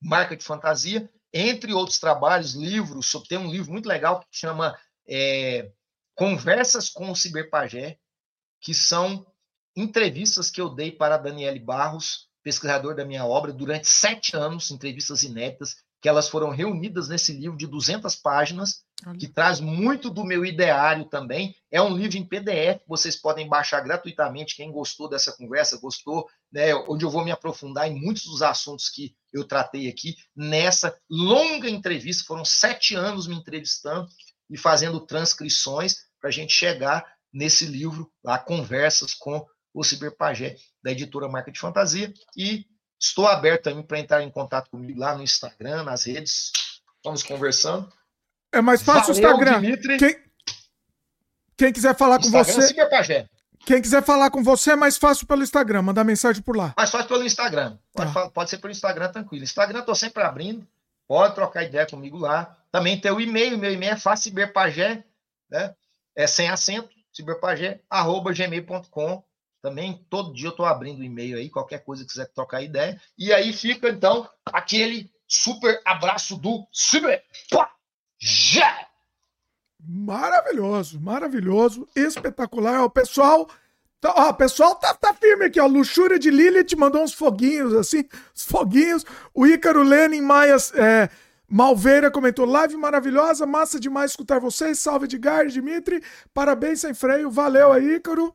marca 0.00 0.36
de 0.36 0.44
fantasia, 0.44 1.10
entre 1.32 1.72
outros 1.72 1.98
trabalhos, 1.98 2.54
livros, 2.54 3.10
tem 3.26 3.38
um 3.38 3.50
livro 3.50 3.72
muito 3.72 3.88
legal 3.88 4.20
que 4.20 4.26
chama 4.36 4.78
é, 5.08 5.72
Conversas 6.14 6.88
com 6.88 7.10
o 7.10 7.16
Ciberpagé, 7.16 7.98
que 8.60 8.74
são 8.74 9.26
entrevistas 9.76 10.50
que 10.50 10.60
eu 10.60 10.68
dei 10.68 10.92
para 10.92 11.16
Daniele 11.16 11.58
Barros, 11.58 12.28
pesquisador 12.42 12.94
da 12.94 13.04
minha 13.04 13.24
obra, 13.24 13.52
durante 13.52 13.88
sete 13.88 14.36
anos, 14.36 14.70
entrevistas 14.70 15.22
inéditas, 15.22 15.76
que 16.02 16.08
elas 16.08 16.28
foram 16.28 16.50
reunidas 16.50 17.08
nesse 17.08 17.32
livro 17.32 17.56
de 17.56 17.66
200 17.66 18.16
páginas, 18.16 18.82
que 19.18 19.28
traz 19.28 19.60
muito 19.60 20.10
do 20.10 20.24
meu 20.24 20.44
ideário 20.44 21.04
também. 21.04 21.54
É 21.70 21.80
um 21.80 21.96
livro 21.96 22.18
em 22.18 22.24
PDF, 22.24 22.82
vocês 22.88 23.16
podem 23.16 23.48
baixar 23.48 23.80
gratuitamente. 23.80 24.56
Quem 24.56 24.70
gostou 24.70 25.08
dessa 25.08 25.32
conversa, 25.32 25.80
gostou, 25.80 26.26
né, 26.52 26.74
onde 26.88 27.04
eu 27.04 27.10
vou 27.10 27.24
me 27.24 27.30
aprofundar 27.30 27.88
em 27.88 27.94
muitos 27.94 28.24
dos 28.24 28.42
assuntos 28.42 28.88
que 28.88 29.14
eu 29.32 29.44
tratei 29.44 29.88
aqui 29.88 30.16
nessa 30.34 30.96
longa 31.08 31.70
entrevista. 31.70 32.24
Foram 32.24 32.44
sete 32.44 32.96
anos 32.96 33.28
me 33.28 33.36
entrevistando 33.36 34.08
e 34.52 34.58
fazendo 34.58 35.00
transcrições 35.00 35.96
para 36.20 36.28
a 36.28 36.32
gente 36.32 36.52
chegar 36.52 37.04
nesse 37.32 37.64
livro, 37.64 38.12
lá, 38.22 38.38
Conversas 38.38 39.14
com 39.14 39.44
o 39.72 39.82
Ciberpagé, 39.82 40.56
da 40.84 40.92
editora 40.92 41.26
Marca 41.26 41.50
de 41.50 41.58
Fantasia. 41.58 42.12
E 42.36 42.66
estou 43.00 43.26
aberto 43.26 43.64
também 43.64 43.82
para 43.82 43.98
entrar 43.98 44.22
em 44.22 44.30
contato 44.30 44.70
comigo 44.70 45.00
lá 45.00 45.16
no 45.16 45.22
Instagram, 45.22 45.84
nas 45.84 46.04
redes. 46.04 46.52
Vamos 47.02 47.22
conversando. 47.22 47.90
É 48.52 48.60
mais 48.60 48.82
fácil 48.82 49.14
Valeu, 49.14 49.30
o 49.30 49.32
Instagram. 49.32 49.60
Dimitri. 49.62 49.96
Quem, 49.96 50.24
quem 51.56 51.72
quiser 51.72 51.96
falar 51.96 52.18
com 52.18 52.26
Instagram, 52.26 52.52
você. 52.52 52.68
Ciberpagé. 52.68 53.28
Quem 53.64 53.80
quiser 53.80 54.02
falar 54.02 54.30
com 54.30 54.42
você 54.42 54.72
é 54.72 54.76
mais 54.76 54.98
fácil 54.98 55.26
pelo 55.26 55.42
Instagram, 55.42 55.82
mandar 55.82 56.04
mensagem 56.04 56.42
por 56.42 56.56
lá. 56.56 56.74
Mais 56.76 56.90
fácil 56.90 57.08
pelo 57.08 57.24
Instagram. 57.24 57.78
Pode, 57.94 58.12
tá. 58.12 58.28
pode 58.28 58.50
ser 58.50 58.58
pelo 58.58 58.72
Instagram 58.72 59.10
tranquilo. 59.10 59.44
Instagram 59.44 59.80
estou 59.80 59.94
sempre 59.94 60.22
abrindo. 60.22 60.66
Pode 61.06 61.34
trocar 61.34 61.64
ideia 61.64 61.86
comigo 61.86 62.18
lá. 62.18 62.58
Também 62.70 63.00
tem 63.00 63.12
o 63.12 63.20
e-mail. 63.20 63.58
Meu 63.58 63.72
e-mail 63.72 63.92
é 63.92 63.96
fácil 63.96 64.24
ciberpagé, 64.24 65.04
né? 65.50 65.74
É 66.16 66.26
sem 66.26 66.48
acento 66.48 66.90
ciberpagé.gmail.com. 67.12 69.22
Também 69.60 70.04
todo 70.10 70.34
dia 70.34 70.48
eu 70.48 70.50
estou 70.50 70.66
abrindo 70.66 71.04
e-mail 71.04 71.38
aí, 71.38 71.48
qualquer 71.48 71.84
coisa 71.84 72.02
que 72.02 72.10
quiser 72.10 72.26
trocar 72.32 72.62
ideia. 72.62 73.00
E 73.16 73.32
aí 73.32 73.52
fica, 73.52 73.88
então, 73.88 74.28
aquele 74.46 75.08
super 75.28 75.80
abraço 75.84 76.36
do 76.36 76.66
Ciberpagé. 76.72 77.28
Maravilhoso, 79.78 81.00
maravilhoso, 81.00 81.88
espetacular. 81.94 82.82
O 82.84 82.90
pessoal, 82.90 83.48
tá, 84.02 84.12
ó, 84.16 84.30
o 84.30 84.34
pessoal 84.34 84.74
tá, 84.74 84.92
tá 84.92 85.14
firme 85.14 85.46
aqui, 85.46 85.60
ó. 85.60 85.66
Luxúria 85.66 86.18
de 86.18 86.28
Lilith 86.28 86.76
mandou 86.76 87.02
uns 87.02 87.14
foguinhos, 87.14 87.72
assim, 87.74 88.04
uns 88.34 88.44
foguinhos. 88.44 89.06
O 89.32 89.46
Ícaro 89.46 89.82
Lenin 89.82 90.20
Maia 90.20 90.56
é, 90.74 91.08
Malveira 91.48 92.10
comentou: 92.10 92.44
live 92.44 92.76
maravilhosa, 92.76 93.46
massa 93.46 93.78
demais 93.78 94.10
escutar 94.10 94.40
vocês. 94.40 94.80
Salve 94.80 95.04
Edgar, 95.04 95.46
Dimitri. 95.46 96.02
Parabéns 96.34 96.80
sem 96.80 96.92
freio. 96.92 97.30
Valeu 97.30 97.72
aí, 97.72 97.94
Ícaro. 97.94 98.34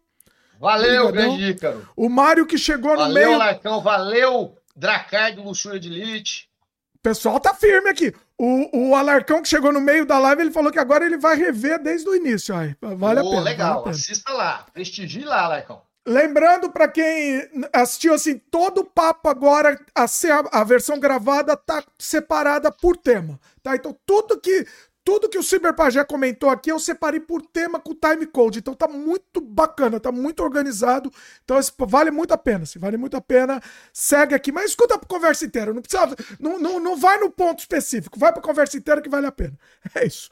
Valeu, 0.60 1.12
grande 1.12 1.52
Ícaro. 1.52 1.88
O 1.96 2.10
Mário 2.10 2.48
que 2.48 2.58
chegou 2.58 2.96
valeu, 2.96 3.08
no 3.08 3.14
meio. 3.14 3.26
Valeu, 3.28 3.40
Larcão. 3.40 3.82
Valeu, 3.82 4.58
Dracar 4.76 5.36
do 5.36 5.44
Luxúria 5.44 5.80
de. 5.80 6.48
O 6.96 7.00
pessoal 7.04 7.40
tá 7.40 7.54
firme 7.54 7.90
aqui. 7.90 8.14
O, 8.40 8.90
o 8.90 8.96
Alarcão 8.96 9.42
que 9.42 9.48
chegou 9.48 9.72
no 9.72 9.82
meio 9.82 10.06
da 10.06 10.20
live, 10.20 10.44
ele 10.44 10.52
falou 10.52 10.72
que 10.72 10.80
agora 10.80 11.06
ele 11.06 11.18
vai 11.18 11.36
rever 11.36 11.82
desde 11.82 12.08
o 12.08 12.16
início. 12.16 12.56
Aí. 12.56 12.76
Vale 12.82 13.22
oh, 13.22 13.28
a 13.28 13.30
pena. 13.30 13.42
Legal, 13.42 13.68
vale 13.68 13.80
a 13.80 13.84
pena. 13.84 13.96
assista 13.96 14.32
lá. 14.32 14.66
Prestigie 14.74 15.24
lá, 15.24 15.44
Alarcão. 15.44 15.82
Lembrando 16.08 16.70
para 16.72 16.88
quem 16.88 17.50
assistiu 17.74 18.14
assim, 18.14 18.38
todo 18.38 18.80
o 18.80 18.86
papo 18.86 19.28
agora, 19.28 19.78
a, 19.94 20.06
a, 20.06 20.62
a 20.62 20.64
versão 20.64 20.98
gravada 21.00 21.58
tá 21.58 21.84
separada 22.00 22.72
por 22.72 22.96
tema, 22.96 23.38
tá? 23.62 23.76
Então 23.76 23.94
tudo 24.06 24.40
que 24.40 24.66
tudo 25.08 25.30
que 25.30 25.38
o 25.38 25.44
Cyberpagé 25.44 26.04
comentou 26.04 26.50
aqui 26.50 26.70
eu 26.70 26.78
separei 26.78 27.22
por 27.22 27.42
tema 27.42 27.80
com 27.80 27.94
o 27.94 27.96
time 27.96 28.26
code. 28.26 28.60
Então 28.60 28.74
tá 28.74 28.90
muito 28.90 29.40
bacana, 29.40 30.02
tá 30.02 30.12
muito 30.12 30.44
organizado. 30.44 31.10
Então 31.46 31.58
vale 31.88 32.12
muito 32.12 32.34
a 32.34 32.38
pena, 32.38 32.66
se 32.66 32.78
vale 32.78 32.98
muito 32.98 33.16
a 33.16 33.22
pena. 33.22 33.62
Segue 33.94 34.36
aqui, 34.36 34.52
mas 34.52 34.72
escuta 34.72 34.96
a 34.96 35.00
conversa 35.00 35.46
inteira, 35.46 35.74
não 35.74 35.82
precisa 35.82 36.14
não, 36.38 36.60
não, 36.60 36.78
não 36.78 36.98
vai 36.98 37.18
no 37.20 37.32
ponto 37.32 37.60
específico, 37.60 38.20
vai 38.20 38.34
pra 38.34 38.42
conversa 38.42 38.76
inteira 38.76 39.02
que 39.02 39.08
vale 39.08 39.26
a 39.26 39.32
pena. 39.32 39.58
É 39.96 40.06
isso. 40.06 40.30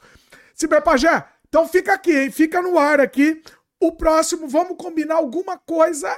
Cyberpagé, 0.54 1.24
então 1.48 1.66
fica 1.66 1.94
aqui, 1.94 2.12
hein? 2.12 2.30
Fica 2.30 2.60
no 2.60 2.78
ar 2.78 3.00
aqui. 3.00 3.42
O 3.80 3.92
próximo, 3.92 4.46
vamos 4.46 4.76
combinar 4.76 5.14
alguma 5.14 5.56
coisa 5.56 6.14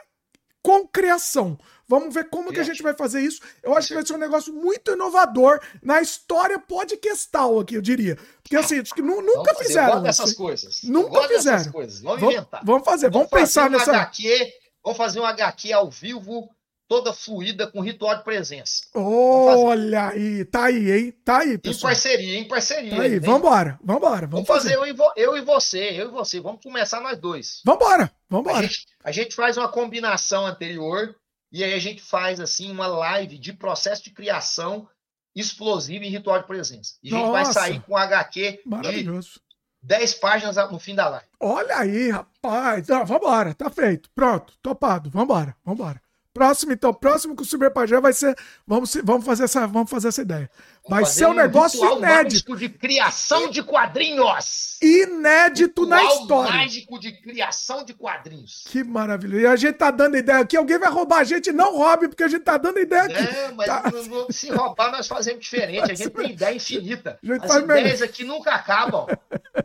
com 0.68 0.86
criação. 0.86 1.58
Vamos 1.88 2.12
ver 2.12 2.28
como 2.28 2.52
que 2.52 2.60
a 2.60 2.62
gente 2.62 2.82
vai 2.82 2.92
fazer 2.92 3.22
isso. 3.22 3.40
Eu 3.62 3.74
acho 3.74 3.88
que 3.88 3.94
vai 3.94 4.04
ser 4.04 4.12
um 4.12 4.18
negócio 4.18 4.52
muito 4.52 4.90
inovador 4.90 5.58
na 5.82 6.02
história 6.02 6.58
podcastal 6.58 7.58
aqui, 7.58 7.74
eu 7.74 7.80
diria. 7.80 8.18
Porque 8.42 8.54
assim, 8.54 8.78
acho 8.78 8.94
que 8.94 9.00
nunca 9.00 9.54
fizeram. 9.54 9.94
Vamos 9.94 10.10
essas 10.10 10.34
coisas. 10.34 10.82
Nunca 10.82 11.26
fizeram. 11.26 11.72
Coisas. 11.72 12.02
Vamos 12.02 12.22
inventar. 12.22 12.60
Vamos 12.62 12.84
fazer, 12.84 13.10
vamos, 13.10 13.30
vamos 13.30 13.46
pensar 13.46 13.70
nessa. 13.70 13.92
HQ, 13.92 14.52
vamos 14.84 14.98
fazer 14.98 15.20
um 15.20 15.24
HQ 15.24 15.72
ao 15.72 15.90
vivo 15.90 16.50
toda 16.88 17.12
fluida 17.12 17.66
com 17.66 17.80
ritual 17.80 18.16
de 18.16 18.24
presença. 18.24 18.82
Olha 18.94 20.08
aí, 20.08 20.44
tá 20.46 20.64
aí, 20.64 20.90
hein? 20.90 21.12
Tá 21.24 21.38
aí, 21.40 21.58
pessoal. 21.58 21.92
Em 21.92 21.94
parceria, 21.94 22.38
em 22.38 22.48
parceria. 22.48 22.96
Tá 22.96 23.02
aí, 23.02 23.14
hein? 23.14 23.20
vambora, 23.20 23.78
vambora. 23.84 24.26
Vamos, 24.26 24.46
vamos 24.46 24.48
fazer, 24.48 24.76
fazer. 24.76 24.90
Eu, 24.90 25.12
e 25.16 25.22
eu 25.22 25.36
e 25.36 25.42
você, 25.42 25.90
eu 25.90 26.08
e 26.08 26.10
você. 26.10 26.40
Vamos 26.40 26.62
começar 26.62 27.00
nós 27.00 27.18
dois. 27.18 27.60
Vambora, 27.64 28.10
vambora. 28.28 28.58
A 28.58 28.62
gente, 28.62 28.86
a 29.04 29.12
gente 29.12 29.34
faz 29.34 29.58
uma 29.58 29.68
combinação 29.68 30.46
anterior 30.46 31.14
e 31.52 31.62
aí 31.62 31.74
a 31.74 31.78
gente 31.78 32.02
faz, 32.02 32.40
assim, 32.40 32.70
uma 32.70 32.86
live 32.86 33.38
de 33.38 33.52
processo 33.52 34.02
de 34.02 34.10
criação 34.10 34.88
explosivo 35.36 36.04
em 36.04 36.10
ritual 36.10 36.40
de 36.40 36.46
presença. 36.46 36.94
E 37.02 37.08
a 37.08 37.18
gente 37.18 37.26
Nossa, 37.26 37.32
vai 37.32 37.52
sair 37.52 37.82
com 37.82 37.96
HQ 37.96 38.62
Maravilhoso. 38.64 39.40
10 39.82 40.14
páginas 40.14 40.56
no 40.70 40.78
fim 40.78 40.94
da 40.94 41.08
live. 41.08 41.26
Olha 41.38 41.78
aí, 41.78 42.10
rapaz. 42.10 42.86
Vambora, 42.88 43.54
tá 43.54 43.70
feito. 43.70 44.10
Pronto, 44.14 44.54
topado. 44.60 45.08
Vambora, 45.10 45.54
vambora. 45.64 46.02
Próximo, 46.38 46.72
então, 46.72 46.94
próximo 46.94 47.34
com 47.34 47.42
o 47.42 47.44
Superpajé 47.44 48.00
vai 48.00 48.12
ser. 48.12 48.32
Vamos, 48.64 48.96
vamos, 49.02 49.26
fazer, 49.26 49.42
essa, 49.42 49.66
vamos 49.66 49.90
fazer 49.90 50.06
essa 50.06 50.22
ideia. 50.22 50.48
Vai 50.88 51.04
ser 51.04 51.26
um 51.26 51.34
negócio 51.34 51.84
inédito. 51.96 52.56
de 52.56 52.68
criação 52.68 53.50
de 53.50 53.60
quadrinhos. 53.60 54.78
Inédito 54.80 55.84
na 55.84 56.00
história. 56.04 56.52
mágico 56.52 56.96
de 57.00 57.10
criação 57.20 57.84
de 57.84 57.92
quadrinhos. 57.92 58.62
Que 58.68 58.84
maravilha. 58.84 59.40
E 59.40 59.46
a 59.46 59.56
gente 59.56 59.74
tá 59.74 59.90
dando 59.90 60.16
ideia 60.16 60.38
aqui. 60.38 60.56
Alguém 60.56 60.78
vai 60.78 60.92
roubar 60.92 61.18
a 61.18 61.24
gente? 61.24 61.50
Não 61.50 61.76
roube, 61.76 62.06
porque 62.06 62.22
a 62.22 62.28
gente 62.28 62.44
tá 62.44 62.56
dando 62.56 62.78
ideia 62.78 63.02
aqui. 63.02 63.14
É, 63.14 63.50
mas 63.50 63.66
tá. 63.66 63.82
se 64.30 64.48
roubar, 64.52 64.92
nós 64.92 65.08
fazemos 65.08 65.40
diferente. 65.40 65.90
A 65.90 65.94
gente 65.94 66.10
tem 66.10 66.30
ideia 66.30 66.54
infinita. 66.54 67.18
As 67.42 67.56
ideias 67.56 68.00
aqui 68.00 68.22
nunca 68.22 68.54
acabam. 68.54 69.06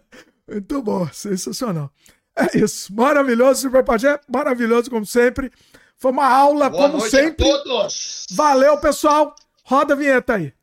Muito 0.49 0.81
bom, 0.81 1.07
sensacional. 1.13 1.91
É 2.35 2.57
isso. 2.57 2.91
Maravilhoso, 2.91 3.61
Superpajé. 3.61 4.19
Maravilhoso, 4.27 4.89
como 4.89 5.05
sempre. 5.05 5.51
Foi 5.97 6.11
uma 6.11 6.27
aula, 6.27 6.69
Boa 6.69 6.89
como 6.89 7.01
sempre. 7.01 7.49
A 7.49 7.57
todos. 7.63 8.25
Valeu, 8.31 8.77
pessoal. 8.77 9.35
Roda 9.63 9.93
a 9.93 9.97
vinheta 9.97 10.35
aí. 10.35 10.53